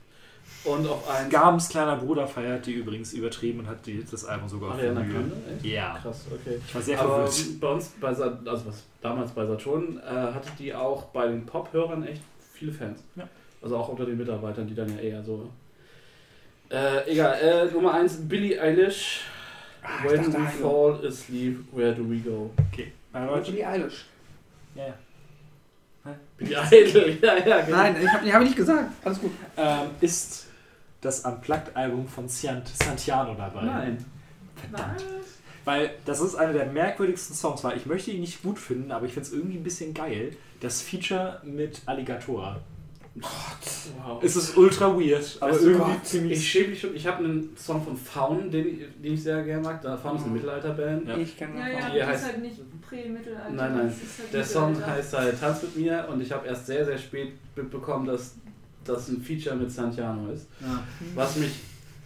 Und 0.63 0.87
auf 0.87 1.09
1 1.09 1.29
Gabens 1.29 1.69
kleiner 1.69 1.95
Bruder 1.97 2.27
feiert 2.27 2.65
die 2.65 2.73
übrigens 2.73 3.13
übertrieben 3.13 3.59
und 3.59 3.67
hat 3.67 3.85
die, 3.85 4.03
das 4.09 4.25
Album 4.25 4.49
sogar 4.49 4.71
auf 4.71 4.75
Ariana. 4.77 5.01
Grande. 5.01 5.35
Echt? 5.55 5.65
Ja, 5.65 5.97
Krass, 6.01 6.25
okay. 6.33 6.59
ich 6.65 6.75
war 6.75 6.81
sehr 6.81 6.99
Aber 6.99 7.27
verwirrt. 7.27 7.59
bei 7.61 7.67
uns, 7.69 7.87
bei 8.01 8.13
Sa 8.13 8.37
also 8.45 8.65
was 8.65 8.83
damals 9.01 9.31
bei 9.31 9.45
Saturn, 9.45 9.99
äh, 9.99 10.09
hatte 10.09 10.49
die 10.59 10.73
auch 10.73 11.03
bei 11.05 11.27
den 11.27 11.45
Pop-Hörern 11.45 12.03
echt 12.03 12.21
viele 12.53 12.71
Fans. 12.73 13.01
Ja. 13.15 13.27
Also 13.61 13.77
auch 13.77 13.90
unter 13.90 14.06
den 14.06 14.18
Mitarbeitern, 14.18 14.68
die 14.68 14.76
dann 14.76 14.90
ja 14.95 15.02
eher 15.02 15.24
so. 15.24 15.50
Äh, 16.69 17.11
egal, 17.11 17.40
äh, 17.40 17.72
Nummer 17.72 17.94
1, 17.94 18.27
Billie 18.27 18.60
Eilish. 18.61 19.22
Ah, 19.84 20.03
When 20.03 20.18
dachte, 20.18 20.34
we 20.34 20.48
Heino. 20.48 20.69
fall 20.98 21.08
asleep, 21.08 21.60
where 21.72 21.94
do 21.95 22.03
we 22.10 22.18
go? 22.18 22.52
Okay. 22.69 22.92
Billie 23.45 23.66
Eilish. 23.66 24.06
Ja, 24.76 24.88
ja. 24.88 24.94
Billie 26.38 26.60
Eilish, 26.60 26.94
ja, 27.22 27.38
ja, 27.38 27.61
genau. 27.61 27.77
Nein, 27.77 27.95
ich 28.02 28.10
habe 28.10 28.32
hab 28.34 28.42
ich 28.42 28.48
nicht 28.50 28.58
gesagt. 28.58 28.92
Alles 29.03 29.19
gut. 29.22 29.32
Ähm, 29.56 29.88
ist 30.02 30.48
das 31.02 31.22
Unplugged-Album 31.22 32.08
von 32.08 32.27
Cian- 32.27 32.61
Santiano 32.66 33.34
dabei? 33.36 33.61
Nein. 33.64 34.06
Verdammt. 34.56 35.03
Weil 35.64 35.92
das 36.06 36.22
ist 36.22 36.36
einer 36.36 36.53
der 36.53 36.66
merkwürdigsten 36.66 37.36
Songs, 37.36 37.64
weil 37.64 37.77
ich 37.77 37.86
möchte 37.86 38.11
ihn 38.11 38.22
nicht 38.22 38.42
gut 38.42 38.58
finden, 38.60 38.92
aber 38.92 39.06
ich 39.06 39.14
finde 39.14 39.27
es 39.27 39.34
irgendwie 39.34 39.58
ein 39.58 39.64
bisschen 39.64 39.94
geil. 39.94 40.36
Das 40.60 40.82
Feature 40.82 41.42
mit 41.44 41.82
Alligator. 41.86 42.60
Wow. 43.21 44.21
Es 44.23 44.35
ist 44.35 44.55
ultra 44.57 44.87
weird, 44.95 45.37
aber 45.39 45.51
Weißt 45.51 45.63
du, 45.63 45.69
irgendwie 45.69 45.91
Gott, 45.93 46.05
ziemlich. 46.05 46.37
Ich 46.39 46.49
schäme 46.49 46.67
mich 46.69 46.79
schon. 46.81 46.95
Ich 46.95 47.07
habe 47.07 47.23
einen 47.23 47.55
Song 47.57 47.83
von 47.83 47.95
Faun, 47.97 48.51
den, 48.51 48.79
den 49.01 49.13
ich 49.13 49.23
sehr 49.23 49.43
gerne 49.43 49.61
mag. 49.63 49.81
Da 49.81 49.97
Faun 49.97 50.15
ist 50.15 50.21
eine 50.21 50.29
Mhm. 50.29 50.33
Mittelalterband. 50.35 51.07
Ja. 51.07 51.17
Ich 51.17 51.37
kenne 51.37 51.59
Ja, 51.59 51.67
ja, 51.67 51.89
Die 51.93 51.99
das 51.99 52.07
heißt- 52.09 52.15
ist 52.15 52.25
halt 52.25 52.41
nicht 52.41 52.81
Prä-Mittelalter. 52.81 53.49
Nein, 53.51 53.75
nein. 53.75 53.87
das 53.87 53.95
ist 53.97 54.19
halt 54.19 54.33
Der 54.33 54.43
Song 54.45 54.69
Mittelalter. 54.71 54.95
heißt 54.95 55.13
halt 55.13 55.39
Tanz 55.39 55.61
mit 55.63 55.77
mir 55.77 56.07
und 56.11 56.21
ich 56.21 56.31
habe 56.31 56.47
erst 56.47 56.65
sehr, 56.67 56.85
sehr 56.85 56.97
spät 56.97 57.33
mitbekommen, 57.55 58.05
dass 58.05 58.35
das 58.83 59.07
ein 59.09 59.21
Feature 59.21 59.55
mit 59.55 59.71
Santiano 59.71 60.31
ist. 60.31 60.47
Ja. 60.61 60.83
Was 61.15 61.35
mich 61.37 61.51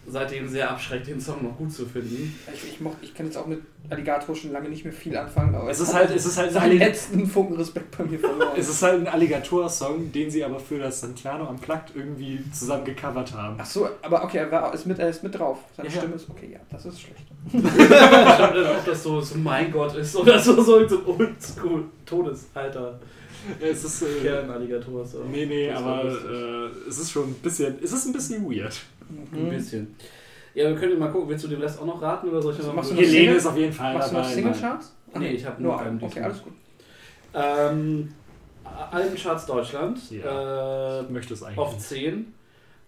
seitdem 0.06 0.48
sehr 0.48 0.70
abschreckt, 0.70 1.06
den 1.06 1.20
Song 1.20 1.42
noch 1.44 1.56
gut 1.56 1.72
zu 1.72 1.86
finden. 1.86 2.34
Ich, 2.52 2.72
ich, 2.74 2.80
mocht- 2.80 2.96
ich 3.02 3.14
kann 3.14 3.26
jetzt 3.26 3.36
auch 3.36 3.46
mit 3.46 3.60
Alligator 3.88 4.34
schon 4.34 4.52
lange 4.52 4.68
nicht 4.68 4.84
mehr 4.84 4.92
viel 4.92 5.16
anfangen, 5.16 5.54
aber 5.54 5.70
Es 5.70 5.78
ist 5.80 5.94
halt, 5.94 6.10
es 6.14 6.26
ist 6.26 6.36
halt 6.38 6.50
ein 6.56 6.62
Alligator. 6.62 6.88
letzten 6.92 7.26
Funken 7.26 7.56
Respekt 7.56 7.96
bei 7.96 8.04
mir 8.04 8.18
verloren. 8.18 8.50
Es 8.56 8.68
ist 8.68 8.82
halt 8.82 9.00
ein 9.00 9.06
Alligator-Song, 9.08 10.10
den 10.12 10.30
sie 10.30 10.44
aber 10.44 10.58
für 10.58 10.78
das 10.78 11.00
Santiano 11.00 11.48
Unplugged 11.48 11.92
irgendwie 11.94 12.40
zusammen 12.52 12.84
gecovert 12.84 13.32
haben. 13.32 13.56
Ach 13.58 13.66
so, 13.66 13.88
aber 14.02 14.24
okay, 14.24 14.38
er, 14.38 14.50
war, 14.50 14.74
ist, 14.74 14.86
mit, 14.86 14.98
er 14.98 15.08
ist 15.08 15.22
mit 15.22 15.38
drauf. 15.38 15.58
Seine 15.76 15.88
Ja, 15.88 15.94
ja. 15.94 16.00
Stimme 16.00 16.14
ist 16.16 16.28
okay, 16.28 16.50
ja, 16.52 16.58
das 16.70 16.84
ist 16.86 17.00
schlecht. 17.00 17.24
ich 17.52 17.60
glaube 17.86 18.60
nicht, 18.60 18.70
ob 18.70 18.84
das 18.84 19.02
so, 19.02 19.20
so 19.20 19.38
mein 19.38 19.70
Gott 19.70 19.94
ist 19.96 20.14
oder 20.16 20.38
so, 20.38 20.60
so, 20.62 20.86
so 20.88 20.98
ein 20.98 21.06
oldschool 21.06 21.84
Todesalter 22.06 22.98
Es 23.60 23.84
ist. 23.84 24.02
Äh, 24.02 24.06
Kernalligator. 24.22 25.04
So. 25.04 25.24
nee, 25.30 25.46
nee, 25.46 25.68
Das 25.68 25.82
war 25.82 26.00
aber 26.00 26.08
äh, 26.10 26.88
es 26.88 26.98
ist 26.98 27.10
schon 27.10 27.28
ein 27.30 27.34
bisschen. 27.34 27.76
Es 27.82 27.92
ist 27.92 28.06
ein 28.06 28.12
bisschen 28.12 28.44
weird. 28.50 28.74
Ein 29.32 29.50
bisschen. 29.50 29.94
Ja, 30.54 30.68
wir 30.68 30.76
können 30.76 30.98
mal 30.98 31.10
gucken. 31.10 31.28
Willst 31.30 31.44
du 31.44 31.48
den 31.48 31.60
Rest 31.60 31.80
auch 31.80 31.86
noch 31.86 32.00
raten 32.02 32.28
oder 32.28 32.42
soll 32.42 32.52
ich 32.52 32.58
Also 32.58 32.68
noch 32.70 32.76
machst 32.76 32.90
du 32.90 32.94
Helene 32.96 33.10
Single? 33.12 33.36
ist 33.36 33.46
auf 33.46 33.56
jeden 33.56 33.72
Fall 33.72 33.94
Machst 33.94 34.10
du 34.10 34.14
noch 34.16 34.22
dabei. 34.22 34.34
Single-Charts? 34.34 34.92
Ah, 35.14 35.18
Nee, 35.18 35.28
ich 35.30 35.44
hab 35.46 35.58
nur 35.60 35.72
nur 35.72 35.80
einen 35.80 36.02
Okay, 36.02 36.20
alles 36.20 36.42
gut. 36.42 36.52
Ähm, 37.34 38.12
Albencharts 38.90 39.46
Deutschland. 39.46 39.98
Ja. 40.10 41.00
Äh, 41.00 41.02
Ich 41.04 41.10
möchte 41.10 41.34
es 41.34 41.42
eigentlich. 41.42 41.58
auf 41.58 41.78
10. 41.78 42.34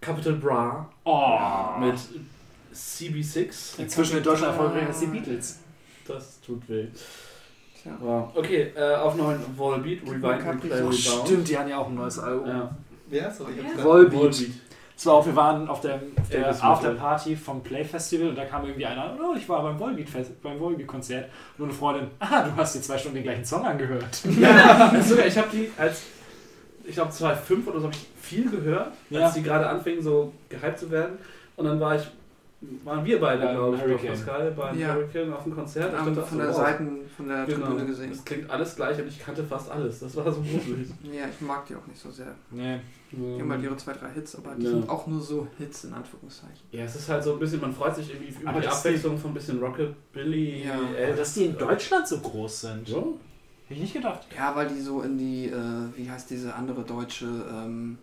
Capital 0.00 0.34
Bra 0.34 0.90
Oh! 1.04 1.80
mit 1.80 1.94
CB6. 2.74 3.78
Inzwischen 3.80 4.18
in 4.18 4.22
Deutschland 4.22 4.52
erfolgreich 4.54 4.86
als 4.86 5.00
die 5.00 5.06
Beatles. 5.06 5.60
Das 6.06 6.40
tut 6.40 6.68
weh. 6.68 6.86
Tja. 7.82 7.92
Wow. 8.00 8.28
Okay, 8.34 8.72
äh, 8.76 8.94
auf 8.96 9.14
9 9.16 9.38
Volbeat, 9.56 10.02
Rewind, 10.02 10.24
Replay, 10.24 10.70
Oh, 10.82 10.88
Rebound. 10.88 10.94
stimmt, 10.94 11.48
die 11.48 11.56
haben 11.56 11.68
ja 11.68 11.78
auch 11.78 11.88
ein 11.88 11.94
neues 11.94 12.18
Album. 12.18 12.46
Ja. 12.48 12.76
Wer? 13.08 13.24
Hab's 13.26 13.38
Ja. 13.38 13.44
grad- 13.72 13.84
Volbeat. 13.84 14.46
Es 14.96 15.06
war 15.06 15.14
auch, 15.14 15.26
wir 15.26 15.34
waren 15.34 15.68
auf 15.68 15.80
der, 15.80 16.00
der 16.30 16.46
Elvis 16.46 16.62
Afterparty 16.62 17.34
vom 17.36 17.62
Play 17.62 17.84
Festival 17.84 18.28
und 18.28 18.36
da 18.36 18.44
kam 18.44 18.64
irgendwie 18.64 18.86
einer, 18.86 19.16
oh, 19.20 19.34
ich 19.36 19.48
war 19.48 19.62
beim 19.62 19.78
Volbeat, 19.78 20.08
Fest, 20.08 20.40
beim 20.42 20.58
Volbeat 20.60 20.86
Konzert 20.86 21.24
und 21.24 21.58
nur 21.58 21.68
eine 21.68 21.76
Freundin, 21.76 22.06
ah, 22.20 22.42
du 22.44 22.54
hast 22.56 22.76
dir 22.76 22.80
zwei 22.80 22.96
Stunden 22.96 23.16
den 23.16 23.24
gleichen 23.24 23.44
Song 23.44 23.64
angehört. 23.66 24.20
Ja, 24.40 24.92
sogar, 25.02 25.26
ich 25.26 25.36
habe 25.36 25.48
die 25.52 25.70
als, 25.76 26.02
ich 26.84 26.94
glaube 26.94 27.10
2005 27.10 27.66
oder 27.66 27.80
so, 27.80 27.86
habe 27.86 27.96
ich 27.96 28.06
viel 28.20 28.48
gehört, 28.48 28.92
Ja. 29.10 29.24
als 29.26 29.34
die 29.34 29.42
gerade 29.42 29.66
anfingen 29.68 30.02
so 30.02 30.32
gehypt 30.48 30.78
zu 30.78 30.90
werden. 30.90 31.18
Und 31.56 31.64
dann 31.66 31.80
war 31.80 31.96
ich, 31.96 32.02
waren 32.84 33.04
wir 33.04 33.20
beide, 33.20 33.42
Beim 33.44 33.54
glaube 33.56 33.76
ich, 33.76 33.82
Hurricane. 33.82 34.08
Pascal, 34.10 34.50
beim 34.52 34.78
Ja. 34.78 34.94
Hurricane 34.94 35.32
auf 35.32 35.42
dem 35.44 35.54
Konzert. 35.54 35.92
Ich 35.92 35.98
Haben 35.98 36.14
dachte, 36.14 36.28
von 36.28 36.38
so, 36.38 36.44
der 36.44 36.52
wow, 36.52 36.56
Seiten, 36.56 36.98
von 37.16 37.28
der 37.28 37.44
Genau, 37.46 37.66
Tribüne 37.66 37.86
gesehen. 37.86 38.12
es 38.12 38.24
klingt 38.24 38.50
alles 38.50 38.76
gleich 38.76 38.98
und 39.00 39.08
ich 39.08 39.18
kannte 39.18 39.44
fast 39.44 39.70
alles. 39.70 40.00
Das 40.00 40.16
war 40.16 40.30
so 40.32 40.40
gruselig. 40.40 40.88
Ja, 41.12 41.24
ich 41.30 41.40
mag 41.40 41.66
die 41.66 41.74
auch 41.76 41.86
nicht 41.86 42.00
so 42.00 42.10
sehr. 42.10 42.34
Nee. 42.50 42.80
Die 43.12 43.40
haben 43.40 43.50
halt 43.52 43.62
ihre 43.62 43.76
zwei, 43.76 43.92
drei 43.92 44.10
Hits, 44.10 44.34
aber 44.36 44.54
die 44.56 44.64
Ja. 44.64 44.70
sind 44.70 44.88
auch 44.88 45.06
nur 45.06 45.20
so 45.20 45.46
Hits 45.58 45.84
in 45.84 45.92
Anführungszeichen. 45.94 46.58
Ja, 46.72 46.82
es 46.84 46.96
ist 46.96 47.08
halt 47.08 47.22
so 47.22 47.34
ein 47.34 47.38
bisschen, 47.38 47.60
man 47.60 47.72
freut 47.72 47.94
sich 47.94 48.10
irgendwie 48.12 48.34
über 48.40 48.50
Aber 48.50 48.60
die 48.60 48.66
das 48.66 48.78
Abwechslung 48.78 49.16
von 49.16 49.30
ein 49.30 49.34
bisschen 49.34 49.60
Rockabilly, 49.62 50.64
Ja. 50.66 50.74
Elvis. 50.96 51.18
Dass 51.18 51.34
die 51.34 51.44
in 51.46 51.56
Deutschland 51.58 52.08
so 52.08 52.18
groß 52.18 52.60
sind. 52.62 52.88
Ja. 52.88 52.96
Hätte 52.96 53.74
ich 53.76 53.80
nicht 53.80 53.94
gedacht. 53.94 54.26
Ja, 54.36 54.54
weil 54.56 54.68
die 54.68 54.80
so 54.80 55.00
in 55.02 55.16
die, 55.16 55.46
äh, 55.46 55.54
wie 55.96 56.10
heißt 56.10 56.28
diese 56.30 56.54
andere 56.54 56.82
deutsche 56.82 57.26
ähm, 57.26 57.98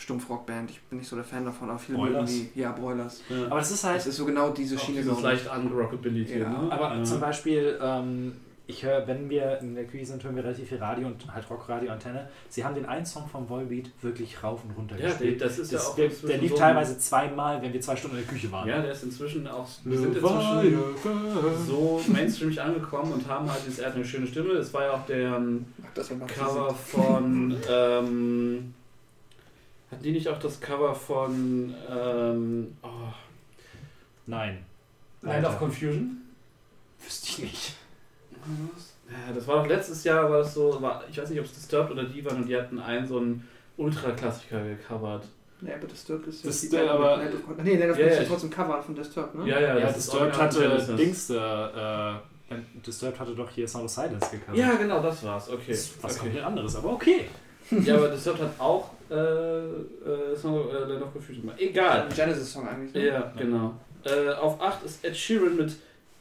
Stumpfrockband, 0.00 0.70
ich 0.70 0.80
bin 0.84 0.98
nicht 0.98 1.08
so 1.08 1.14
der 1.16 1.24
Fan 1.24 1.44
davon, 1.44 1.68
aber 1.68 1.78
viele 1.78 1.98
Broilers? 1.98 2.30
mögen 2.30 2.50
die. 2.54 2.60
Ja, 2.60 2.72
Broilers. 2.72 3.20
Ja. 3.28 3.46
Aber 3.46 3.58
das 3.58 3.70
ist 3.70 3.84
Das 3.84 3.90
halt. 3.90 4.06
ist 4.06 4.16
so 4.16 4.24
genau 4.24 4.50
diese 4.50 4.76
Auch 4.76 4.80
Schiene. 4.80 5.02
glaub 5.02 5.18
ich. 5.18 5.22
leicht 5.24 5.46
Rockabilly 5.48 6.38
Ja, 6.38 6.48
ne? 6.48 6.72
Aber 6.72 6.96
ja. 6.96 7.04
zum 7.04 7.20
Beispiel, 7.20 7.78
ähm, 7.82 8.32
ich 8.66 8.84
höre, 8.84 9.06
wenn 9.06 9.28
wir 9.28 9.58
in 9.58 9.74
der 9.74 9.84
Küche 9.84 10.06
sind, 10.06 10.22
hören 10.24 10.36
wir 10.36 10.44
relativ 10.44 10.68
viel 10.68 10.78
Radio 10.78 11.08
und 11.08 11.34
halt 11.34 11.50
Rockradio-Antenne. 11.50 12.28
Sie 12.48 12.64
haben 12.64 12.74
den 12.74 12.86
einen 12.86 13.04
Song 13.04 13.28
vom 13.28 13.48
Volbeat 13.48 13.90
wirklich 14.00 14.42
rauf 14.42 14.64
und 14.64 14.70
runter 14.70 14.94
Ja, 14.94 15.00
der, 15.02 15.10
gespielt. 15.10 15.40
das 15.42 15.58
ist 15.58 15.72
ja 15.72 15.78
Das, 15.78 15.88
auch 15.88 15.96
der, 15.96 16.08
der 16.08 16.38
lief 16.38 16.50
so 16.52 16.56
teilweise 16.56 16.96
zweimal, 16.98 17.60
wenn 17.60 17.72
wir 17.72 17.80
zwei 17.80 17.96
Stunden 17.96 18.16
in 18.16 18.22
der 18.24 18.32
Küche 18.32 18.50
waren. 18.52 18.68
Ja, 18.68 18.80
der 18.80 18.92
ist 18.92 19.02
inzwischen 19.02 19.46
auch. 19.48 19.68
Wir 19.84 19.98
sind 19.98 20.16
inzwischen 20.16 20.78
so 21.66 22.00
mainstreamig 22.06 22.60
angekommen 22.62 23.12
und 23.12 23.28
haben 23.28 23.50
halt 23.50 23.60
jetzt 23.66 23.80
er 23.80 23.88
hat 23.88 23.96
eine 23.96 24.04
schöne 24.04 24.26
Stimme. 24.26 24.52
Es 24.52 24.72
war 24.72 24.84
ja 24.84 24.92
auch 24.92 25.04
der 25.06 25.36
ähm, 25.36 25.66
das, 25.94 26.08
Cover 26.08 26.72
von. 26.72 27.56
Ähm, 27.68 28.74
hatten 29.90 30.02
die 30.02 30.12
nicht 30.12 30.28
auch 30.28 30.38
das 30.38 30.60
Cover 30.60 30.94
von. 30.94 31.74
Ähm, 31.90 32.76
oh, 32.82 32.88
Nein. 34.26 34.64
Land 35.22 35.46
of. 35.46 35.58
Confusion? 35.58 36.18
Wüsste 37.04 37.28
ich 37.28 37.38
nicht. 37.40 37.74
Ja, 39.10 39.32
das 39.34 39.46
war 39.46 39.56
doch 39.56 39.66
letztes 39.66 40.04
Jahr, 40.04 40.30
war 40.30 40.38
das 40.38 40.54
so, 40.54 40.80
war, 40.80 41.02
ich 41.10 41.18
weiß 41.18 41.30
nicht, 41.30 41.40
ob 41.40 41.44
es 41.46 41.52
Disturbed 41.52 41.90
oder 41.90 42.04
die 42.04 42.24
waren 42.24 42.36
und 42.42 42.46
die 42.48 42.56
hatten 42.56 42.78
einen 42.78 43.06
so 43.06 43.18
einen 43.18 43.46
Ultra-Klassiker 43.76 44.62
gecovert. 44.62 45.24
Ja, 45.62 45.74
aber 45.74 45.86
Disturbed 45.88 46.26
ist 46.28 46.42
Band 46.42 46.72
mit 46.84 46.90
aber- 46.90 47.16
Land 47.18 47.34
of 47.34 47.64
Nee, 47.64 47.76
Land 47.76 47.90
of 47.92 47.98
Ja, 47.98 48.04
Con- 48.04 48.06
ja, 48.06 48.06
ist 48.12 48.18
ja 48.22 48.24
trotzdem 48.28 48.50
Cover 48.50 48.82
von 48.82 48.94
Disturbed, 48.94 49.34
ne? 49.34 49.48
Ja, 49.48 49.60
ja, 49.60 49.78
Ja, 49.78 49.86
das 49.86 49.96
ist 49.98 50.12
Disturbed 50.12 50.38
hatte. 50.38 50.96
Dings, 50.96 51.26
der, 51.26 52.22
äh, 52.50 52.56
Disturbed 52.86 53.18
hatte 53.20 53.34
doch 53.34 53.50
hier 53.50 53.66
Sound 53.68 53.84
of 53.86 53.90
Silence 53.90 54.30
gecovert. 54.30 54.56
Ja, 54.56 54.74
genau, 54.76 55.02
das 55.02 55.22
war's, 55.24 55.50
okay. 55.50 55.64
Das 55.68 55.78
ist 55.80 56.02
was 56.02 56.12
okay. 56.12 56.20
komplett 56.20 56.44
anderes, 56.44 56.76
aber 56.76 56.92
okay. 56.92 57.28
Ja, 57.84 57.96
aber 57.96 58.08
Disturbed 58.08 58.40
hat 58.42 58.52
auch 58.60 58.90
äh, 59.10 59.14
äh, 59.14 60.36
Song 60.36 60.68
äh, 60.70 61.02
of 61.02 61.12
Confusion 61.12 61.42
gemacht. 61.42 61.60
Egal. 61.60 62.08
Genesis-Song 62.14 62.68
eigentlich. 62.68 62.94
Ne? 62.94 63.08
Ja, 63.08 63.32
genau. 63.36 63.74
Äh, 64.04 64.30
auf 64.30 64.60
8 64.60 64.84
ist 64.84 65.04
Ed 65.04 65.16
Sheeran 65.16 65.56
mit 65.56 65.72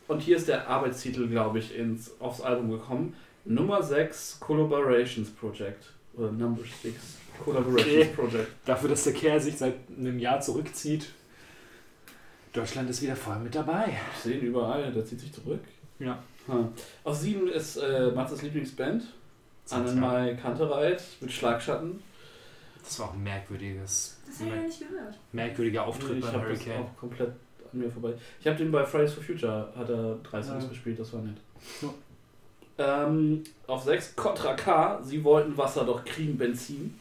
und 0.08 0.22
hier 0.22 0.38
ist 0.38 0.48
der 0.48 0.68
Arbeitstitel, 0.68 1.28
glaube 1.28 1.60
ich, 1.60 1.78
ins, 1.78 2.12
aufs 2.20 2.42
Album 2.42 2.72
gekommen. 2.72 3.16
Nummer 3.46 3.82
6 3.82 4.40
Collaborations 4.40 5.30
Project. 5.30 5.86
Oder 6.16 6.32
Number 6.32 6.64
6 6.82 6.96
Collaborations 7.44 7.86
Okay. 7.86 8.10
Project. 8.16 8.48
Dafür, 8.66 8.90
dass 8.90 9.04
der 9.04 9.14
Kerl 9.14 9.40
sich 9.40 9.58
seit 9.58 9.76
einem 9.98 10.20
Jahr 10.20 10.42
zurückzieht. 10.42 11.10
Deutschland 12.54 12.90
ist 12.90 13.02
wieder 13.02 13.16
voll 13.16 13.38
mit 13.40 13.54
dabei. 13.54 13.98
Ich 14.16 14.24
sehe 14.24 14.38
ihn 14.40 14.48
überall, 14.48 14.92
der 14.92 15.06
zieht 15.06 15.20
sich 15.20 15.32
zurück. 15.32 15.62
Ja. 16.00 16.18
Hm. 16.48 16.70
Aus 17.04 17.22
7 17.22 17.48
ist 17.48 17.78
äh, 17.78 18.12
Matzes 18.12 18.42
Lieblingsband. 18.42 19.04
Annenmal 19.70 20.36
Kantereit 20.36 21.04
mit 21.22 21.32
Schlagschatten. 21.32 22.02
Das 22.90 23.00
war 23.00 23.10
auch 23.10 23.14
ein 23.14 23.22
merkwürdiges, 23.22 24.18
Das 24.26 24.40
habe 24.40 24.50
ich 24.50 24.56
ja 24.56 24.62
nicht 24.64 24.80
gehört. 24.80 25.20
merkwürdiger 25.32 25.86
Auftritt 25.86 26.18
ich 26.18 26.26
bei 26.26 26.32
Hurricane. 26.32 26.82
auch 26.84 26.98
komplett 26.98 27.30
an 27.72 27.80
mir 27.80 27.92
vorbei. 27.92 28.14
Ich 28.42 28.48
habe 28.48 28.58
den 28.58 28.72
bei 28.72 28.84
Fridays 28.84 29.14
for 29.14 29.22
Future, 29.22 29.72
hat 29.78 29.88
er 29.90 30.16
drei 30.24 30.42
Songs 30.42 30.64
Ja. 30.64 30.70
gespielt, 30.70 31.00
das 31.00 31.14
war 31.14 31.22
nett. 31.22 31.38
Ja. 31.84 33.06
Ähm, 33.06 33.44
auf 33.68 33.84
6 33.84 34.16
Contra 34.16 34.56
K, 34.56 35.04
sie 35.04 35.24
wollten 35.24 35.56
Wasser, 35.56 35.86
doch 35.86 36.04
kriegen 36.04 36.36
Benzin. 36.38 36.98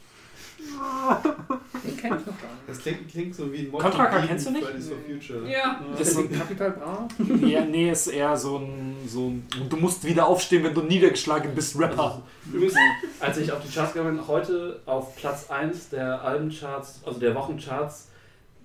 Den 1.84 1.96
kenn 1.96 2.18
ich 2.18 2.26
noch 2.26 2.40
gar 2.40 2.52
nicht. 2.52 2.68
Das 2.68 2.78
klingt, 2.78 3.08
klingt 3.08 3.34
so 3.34 3.52
wie 3.52 3.60
ein 3.60 3.72
Contra 3.72 4.06
K 4.06 4.26
kennst 4.26 4.46
du 4.46 4.50
nicht? 4.50 4.64
Fridays 4.64 4.88
for 4.88 4.96
Future. 4.98 5.50
Ja. 5.50 5.80
Das 5.92 6.08
ist 6.08 6.14
so, 6.14 6.24
Capital 6.24 6.70
Bra? 6.72 7.08
ja, 7.46 7.64
nee, 7.64 7.90
ist 7.90 8.08
eher 8.08 8.36
so 8.36 8.58
ein, 8.58 8.96
so 9.06 9.28
ein. 9.28 9.46
Du 9.68 9.76
musst 9.76 10.04
wieder 10.04 10.26
aufstehen, 10.26 10.64
wenn 10.64 10.74
du 10.74 10.82
niedergeschlagen 10.82 11.54
bist, 11.54 11.78
Rapper. 11.78 12.02
Also, 12.02 12.22
übrigens, 12.52 12.76
als 13.20 13.38
ich 13.38 13.52
auf 13.52 13.60
die 13.64 13.72
Charts 13.72 13.92
gegangen 13.92 14.16
bin, 14.16 14.28
heute 14.28 14.80
auf 14.86 15.16
Platz 15.16 15.50
1 15.50 15.90
der 15.90 16.22
Albencharts, 16.22 17.00
also 17.04 17.18
der 17.18 17.34
Wochencharts, 17.34 18.08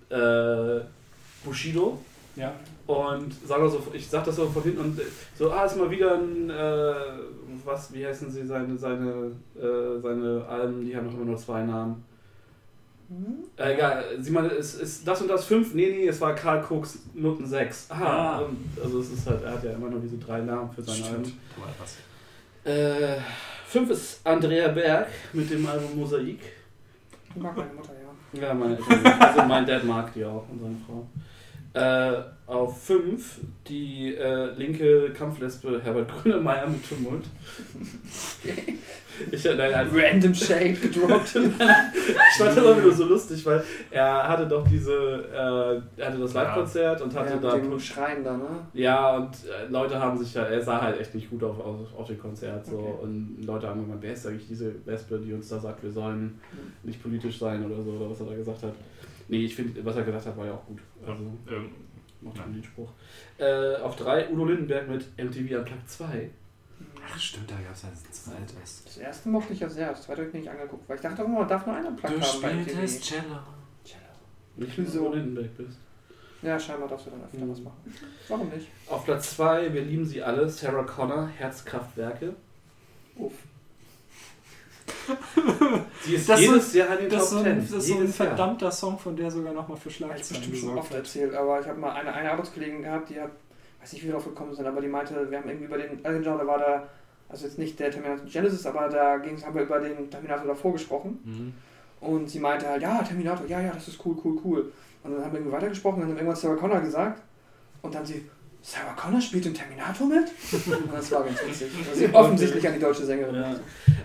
äh, 0.09 0.81
Bushido. 1.43 1.99
Ja. 2.35 2.53
Und 2.87 3.33
sag 3.45 3.59
mal 3.59 3.69
so, 3.69 3.81
ich 3.93 4.07
sag 4.07 4.25
das 4.25 4.35
so 4.35 4.47
von 4.49 4.63
hinten 4.63 4.79
und 4.79 5.01
so, 5.37 5.51
ah, 5.51 5.65
ist 5.65 5.77
mal 5.77 5.89
wieder 5.89 6.15
ein, 6.15 6.49
äh, 6.49 6.93
was, 7.65 7.93
wie 7.93 8.05
heißen 8.05 8.29
sie, 8.31 8.45
seine, 8.45 8.77
seine, 8.77 9.31
äh, 9.55 9.99
seine 10.01 10.45
Alben, 10.47 10.85
die 10.85 10.95
haben 10.95 11.07
doch 11.07 11.13
immer 11.15 11.25
nur 11.25 11.37
zwei 11.37 11.63
Namen. 11.63 12.03
Äh, 13.57 13.73
egal, 13.75 14.03
sieh 14.19 14.31
mal, 14.31 14.47
es 14.47 14.75
ist 14.75 15.07
das 15.07 15.21
und 15.21 15.27
das 15.27 15.45
5, 15.45 15.73
nee, 15.75 15.89
nee, 15.89 16.07
es 16.07 16.19
war 16.19 16.33
Karl 16.33 16.63
Cooks 16.67 16.99
Noten 17.13 17.45
6. 17.45 17.91
Aha, 17.91 18.05
Ah. 18.05 18.39
und, 18.39 18.57
also 18.81 18.99
es 19.01 19.11
ist 19.11 19.27
halt, 19.27 19.43
er 19.43 19.51
hat 19.51 19.63
ja 19.63 19.71
immer 19.73 19.89
nur 19.89 19.99
diese 19.99 20.17
drei 20.17 20.41
Namen 20.41 20.71
für 20.71 20.81
seine 20.81 20.97
Stimmt. 20.97 21.17
Alben. 21.17 21.33
Du 21.55 21.61
etwas. 21.69 23.17
Äh, 23.17 23.21
5 23.67 23.89
ist 23.91 24.25
Andrea 24.25 24.69
Berg 24.69 25.07
mit 25.33 25.49
dem 25.51 25.65
Album 25.67 25.95
Mosaik. 25.99 26.39
Ich 27.35 27.41
mag 27.41 27.55
meine 27.55 27.73
Mutter, 27.73 27.91
ja. 27.93 28.41
Ja, 28.47 28.53
meine 28.53 28.77
Eltern, 28.77 29.05
also 29.21 29.41
mein 29.43 29.65
Dad 29.65 29.83
mag 29.83 30.11
die 30.13 30.25
auch 30.25 30.45
und 30.49 30.59
seine 30.59 30.77
Frau. 30.85 31.05
Äh, 31.75 32.23
auf 32.53 32.81
5 32.83 33.39
die 33.67 34.15
äh, 34.15 34.53
linke 34.55 35.11
Kampflesbe 35.11 35.81
Herbert 35.83 36.09
Grönemeyer 36.09 36.67
mit 36.67 36.87
Tumult. 36.87 37.25
Ich, 39.31 39.43
nein, 39.43 39.73
also, 39.73 39.95
Random 39.97 40.33
Shape 40.33 40.73
gedroppt. 40.73 41.35
ich 41.35 42.37
fand 42.37 42.57
das 42.57 42.57
auch 42.57 42.77
wieder 42.77 42.91
so 42.91 43.05
lustig, 43.05 43.45
weil 43.45 43.63
er 43.91 44.27
hatte 44.27 44.47
doch 44.47 44.67
diese, 44.67 44.91
äh, 44.91 46.01
er 46.01 46.07
hatte 46.07 46.19
das 46.19 46.33
Ja. 46.33 46.43
Live-Konzert 46.43 47.01
und 47.01 47.15
hatte 47.15 47.33
ja, 47.33 47.37
da 47.37 47.57
dem 47.57 47.79
Schreien 47.79 48.23
da, 48.23 48.35
ne? 48.35 48.47
Ja, 48.73 49.17
und 49.17 49.29
äh, 49.45 49.69
Leute 49.69 49.99
haben 49.99 50.17
sich 50.17 50.33
ja, 50.33 50.43
er 50.43 50.61
sah 50.61 50.81
halt 50.81 50.99
echt 50.99 51.13
nicht 51.13 51.29
gut 51.29 51.43
auf, 51.43 51.59
auf, 51.59 51.79
auf 51.95 52.07
dem 52.07 52.19
Konzert. 52.19 52.65
So. 52.65 52.77
Okay. 52.77 53.03
Und 53.03 53.37
Leute 53.45 53.67
haben 53.67 53.81
gemeint, 53.81 54.01
wer 54.01 54.13
ist 54.13 54.25
eigentlich 54.25 54.47
diese 54.47 54.73
Wespe, 54.85 55.19
die 55.19 55.33
uns 55.33 55.47
da 55.47 55.59
sagt, 55.59 55.83
wir 55.83 55.91
sollen 55.91 56.39
nicht 56.83 57.01
politisch 57.01 57.37
sein 57.37 57.63
oder 57.65 57.81
so, 57.83 57.91
oder 57.91 58.09
was 58.09 58.19
er 58.19 58.25
da 58.25 58.35
gesagt 58.35 58.63
hat. 58.63 58.73
Nee, 59.27 59.45
ich 59.45 59.55
finde, 59.55 59.85
was 59.85 59.95
er 59.95 60.03
gesagt 60.03 60.25
hat, 60.25 60.37
war 60.37 60.45
ja 60.45 60.53
auch 60.53 60.65
gut. 60.65 60.79
Also, 61.05 61.23
Ähm, 61.49 61.69
macht 62.23 62.37
schon 62.37 62.53
den 62.53 62.63
Spruch. 62.63 62.89
Äh, 63.37 63.75
auf 63.77 63.95
drei 63.95 64.29
Udo 64.29 64.45
Lindenberg 64.45 64.87
mit 64.89 65.05
MTV 65.17 65.57
Unplugged 65.59 65.89
2. 65.89 66.29
ach, 67.05 67.19
stimmt, 67.19 67.49
da 67.51 67.55
gab 67.55 67.73
es 67.73 67.83
ja 67.83 67.89
ein 67.89 67.95
zweites. 68.11 68.83
Das 68.85 68.97
erste 68.97 69.29
mochte 69.29 69.53
ich 69.53 69.59
ja 69.59 69.69
sehr, 69.69 69.89
das 69.89 70.03
zweite 70.03 70.21
habe 70.21 70.27
ich 70.29 70.33
mir 70.33 70.39
nicht 70.41 70.49
angeguckt, 70.49 70.87
weil 70.87 70.95
ich 70.97 71.01
dachte, 71.01 71.23
oh, 71.25 71.27
man 71.27 71.47
darf 71.47 71.65
nur 71.65 71.75
einen 71.75 71.95
Plug 71.95 72.09
Du 72.11 72.21
haben 72.21 72.41
bei 72.41 72.49
spieltest 72.63 73.11
MTV. 73.11 73.13
Cello. 73.15 73.39
Nicht 74.55 74.77
wenn 74.77 74.85
du 74.85 74.91
So. 74.91 74.99
Udo 75.01 75.13
Lindenberg 75.15 75.57
bist. 75.57 75.77
Ja, 76.41 76.59
scheinbar 76.59 76.89
darfst 76.89 77.05
du 77.07 77.11
dann 77.11 77.23
öfter 77.23 77.37
Mhm. 77.37 77.51
was 77.51 77.59
machen. 77.61 77.93
Warum 78.27 78.49
nicht? 78.49 78.67
Auf 78.87 79.05
Platz 79.05 79.35
2, 79.37 79.73
wir 79.73 79.81
lieben 79.83 80.05
sie 80.05 80.21
alle, 80.21 80.47
Sarah 80.49 80.83
Connor, 80.83 81.27
Herzkraftwerke. 81.27 82.35
Uff. 83.15 83.33
Sie 86.05 86.15
ist 86.15 86.29
Das 86.29 86.39
ist 86.39 86.45
jedes 86.47 86.73
Jahr 86.73 86.91
in 86.93 86.97
den 87.05 87.09
Das 87.09 87.29
Top 87.29 87.39
so 87.39 87.43
10. 87.43 87.51
ein, 87.51 87.59
das 87.59 87.71
ist 87.71 87.87
so 87.87 87.93
ein 87.93 87.99
jedes 88.01 88.17
Jahr. 88.17 88.27
verdammter 88.27 88.71
Song, 88.71 88.99
von 88.99 89.15
der 89.15 89.31
sogar 89.31 89.53
nochmal 89.53 89.77
für 89.77 89.83
Hab 89.85 89.87
ich 89.91 89.95
Schlagzeilen 89.97 90.41
bestimmt 90.51 90.57
schon 90.71 90.77
oft 90.77 90.89
hat. 90.91 90.97
erzählt, 90.97 91.33
aber 91.33 91.59
ich 91.61 91.67
habe 91.67 91.79
mal 91.79 91.91
eine, 91.93 92.13
eine 92.13 92.31
Arbeitskollegin 92.31 92.81
gehabt, 92.83 93.09
die 93.09 93.19
hat, 93.19 93.31
weiß 93.81 93.93
nicht, 93.93 94.03
wie 94.03 94.07
wir 94.07 94.13
drauf 94.13 94.25
gekommen 94.25 94.53
sind, 94.53 94.65
aber 94.65 94.81
die 94.81 94.87
meinte, 94.87 95.29
wir 95.29 95.37
haben 95.37 95.47
irgendwie 95.47 95.65
über 95.65 95.77
den, 95.77 96.03
also 96.05 96.21
da 96.21 96.47
war 96.47 96.57
da, 96.59 96.87
also 97.29 97.45
jetzt 97.45 97.57
nicht 97.57 97.79
der 97.79 97.91
Terminator 97.91 98.25
Genesis, 98.25 98.65
aber 98.65 98.89
da 98.89 99.17
ging's, 99.17 99.45
haben 99.45 99.55
wir 99.55 99.63
über 99.63 99.79
den 99.79 100.09
Terminator 100.09 100.45
davor 100.47 100.73
gesprochen 100.73 101.19
Mhm. 101.23 101.53
und 102.07 102.29
sie 102.29 102.39
meinte 102.39 102.67
halt, 102.67 102.81
ja, 102.81 103.01
Terminator, 103.03 103.45
ja, 103.47 103.59
ja, 103.61 103.71
das 103.73 103.87
ist 103.87 103.99
cool, 104.05 104.15
cool, 104.23 104.37
cool. 104.43 104.71
Und 105.03 105.11
dann 105.13 105.23
haben 105.23 105.31
wir 105.33 105.39
irgendwie 105.39 105.55
weitergesprochen, 105.55 105.99
dann 105.99 106.09
haben 106.09 106.15
wir 106.15 106.21
irgendwann 106.21 106.35
Sarah 106.39 106.55
Connor 106.55 106.79
gesagt 106.81 107.21
und 107.81 107.93
dann 107.93 108.05
sie, 108.05 108.29
Sarah 108.63 108.93
Connor 108.93 109.19
spielt 109.19 109.43
den 109.43 109.53
Terminator 109.53 110.07
mit? 110.07 110.31
Das 110.91 111.11
war 111.11 111.23
ganz 111.23 111.37
witzig. 111.45 111.69
sie 111.93 112.13
offensichtlich 112.13 112.65
an 112.65 112.73
die 112.73 112.79
deutsche 112.79 113.05
Sängerin. 113.05 113.35
Ja. 113.35 113.55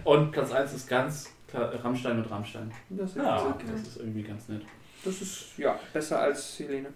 Und 0.03 0.33
Platz 0.33 0.51
1 0.51 0.73
ist 0.75 0.89
ganz 0.89 1.31
klar 1.47 1.73
Rammstein 1.83 2.19
und 2.19 2.31
Rammstein. 2.31 2.73
Das, 2.91 3.11
ist 3.11 3.17
Ja, 3.17 3.47
okay. 3.47 3.67
Das 3.71 3.83
ist 3.83 3.97
irgendwie 3.99 4.23
ganz 4.23 4.49
nett. 4.49 4.63
das 5.05 5.23
ist, 5.23 5.57
ja, 5.59 5.79
besser 5.93 6.19
als 6.21 6.59
Helene. 6.59 6.89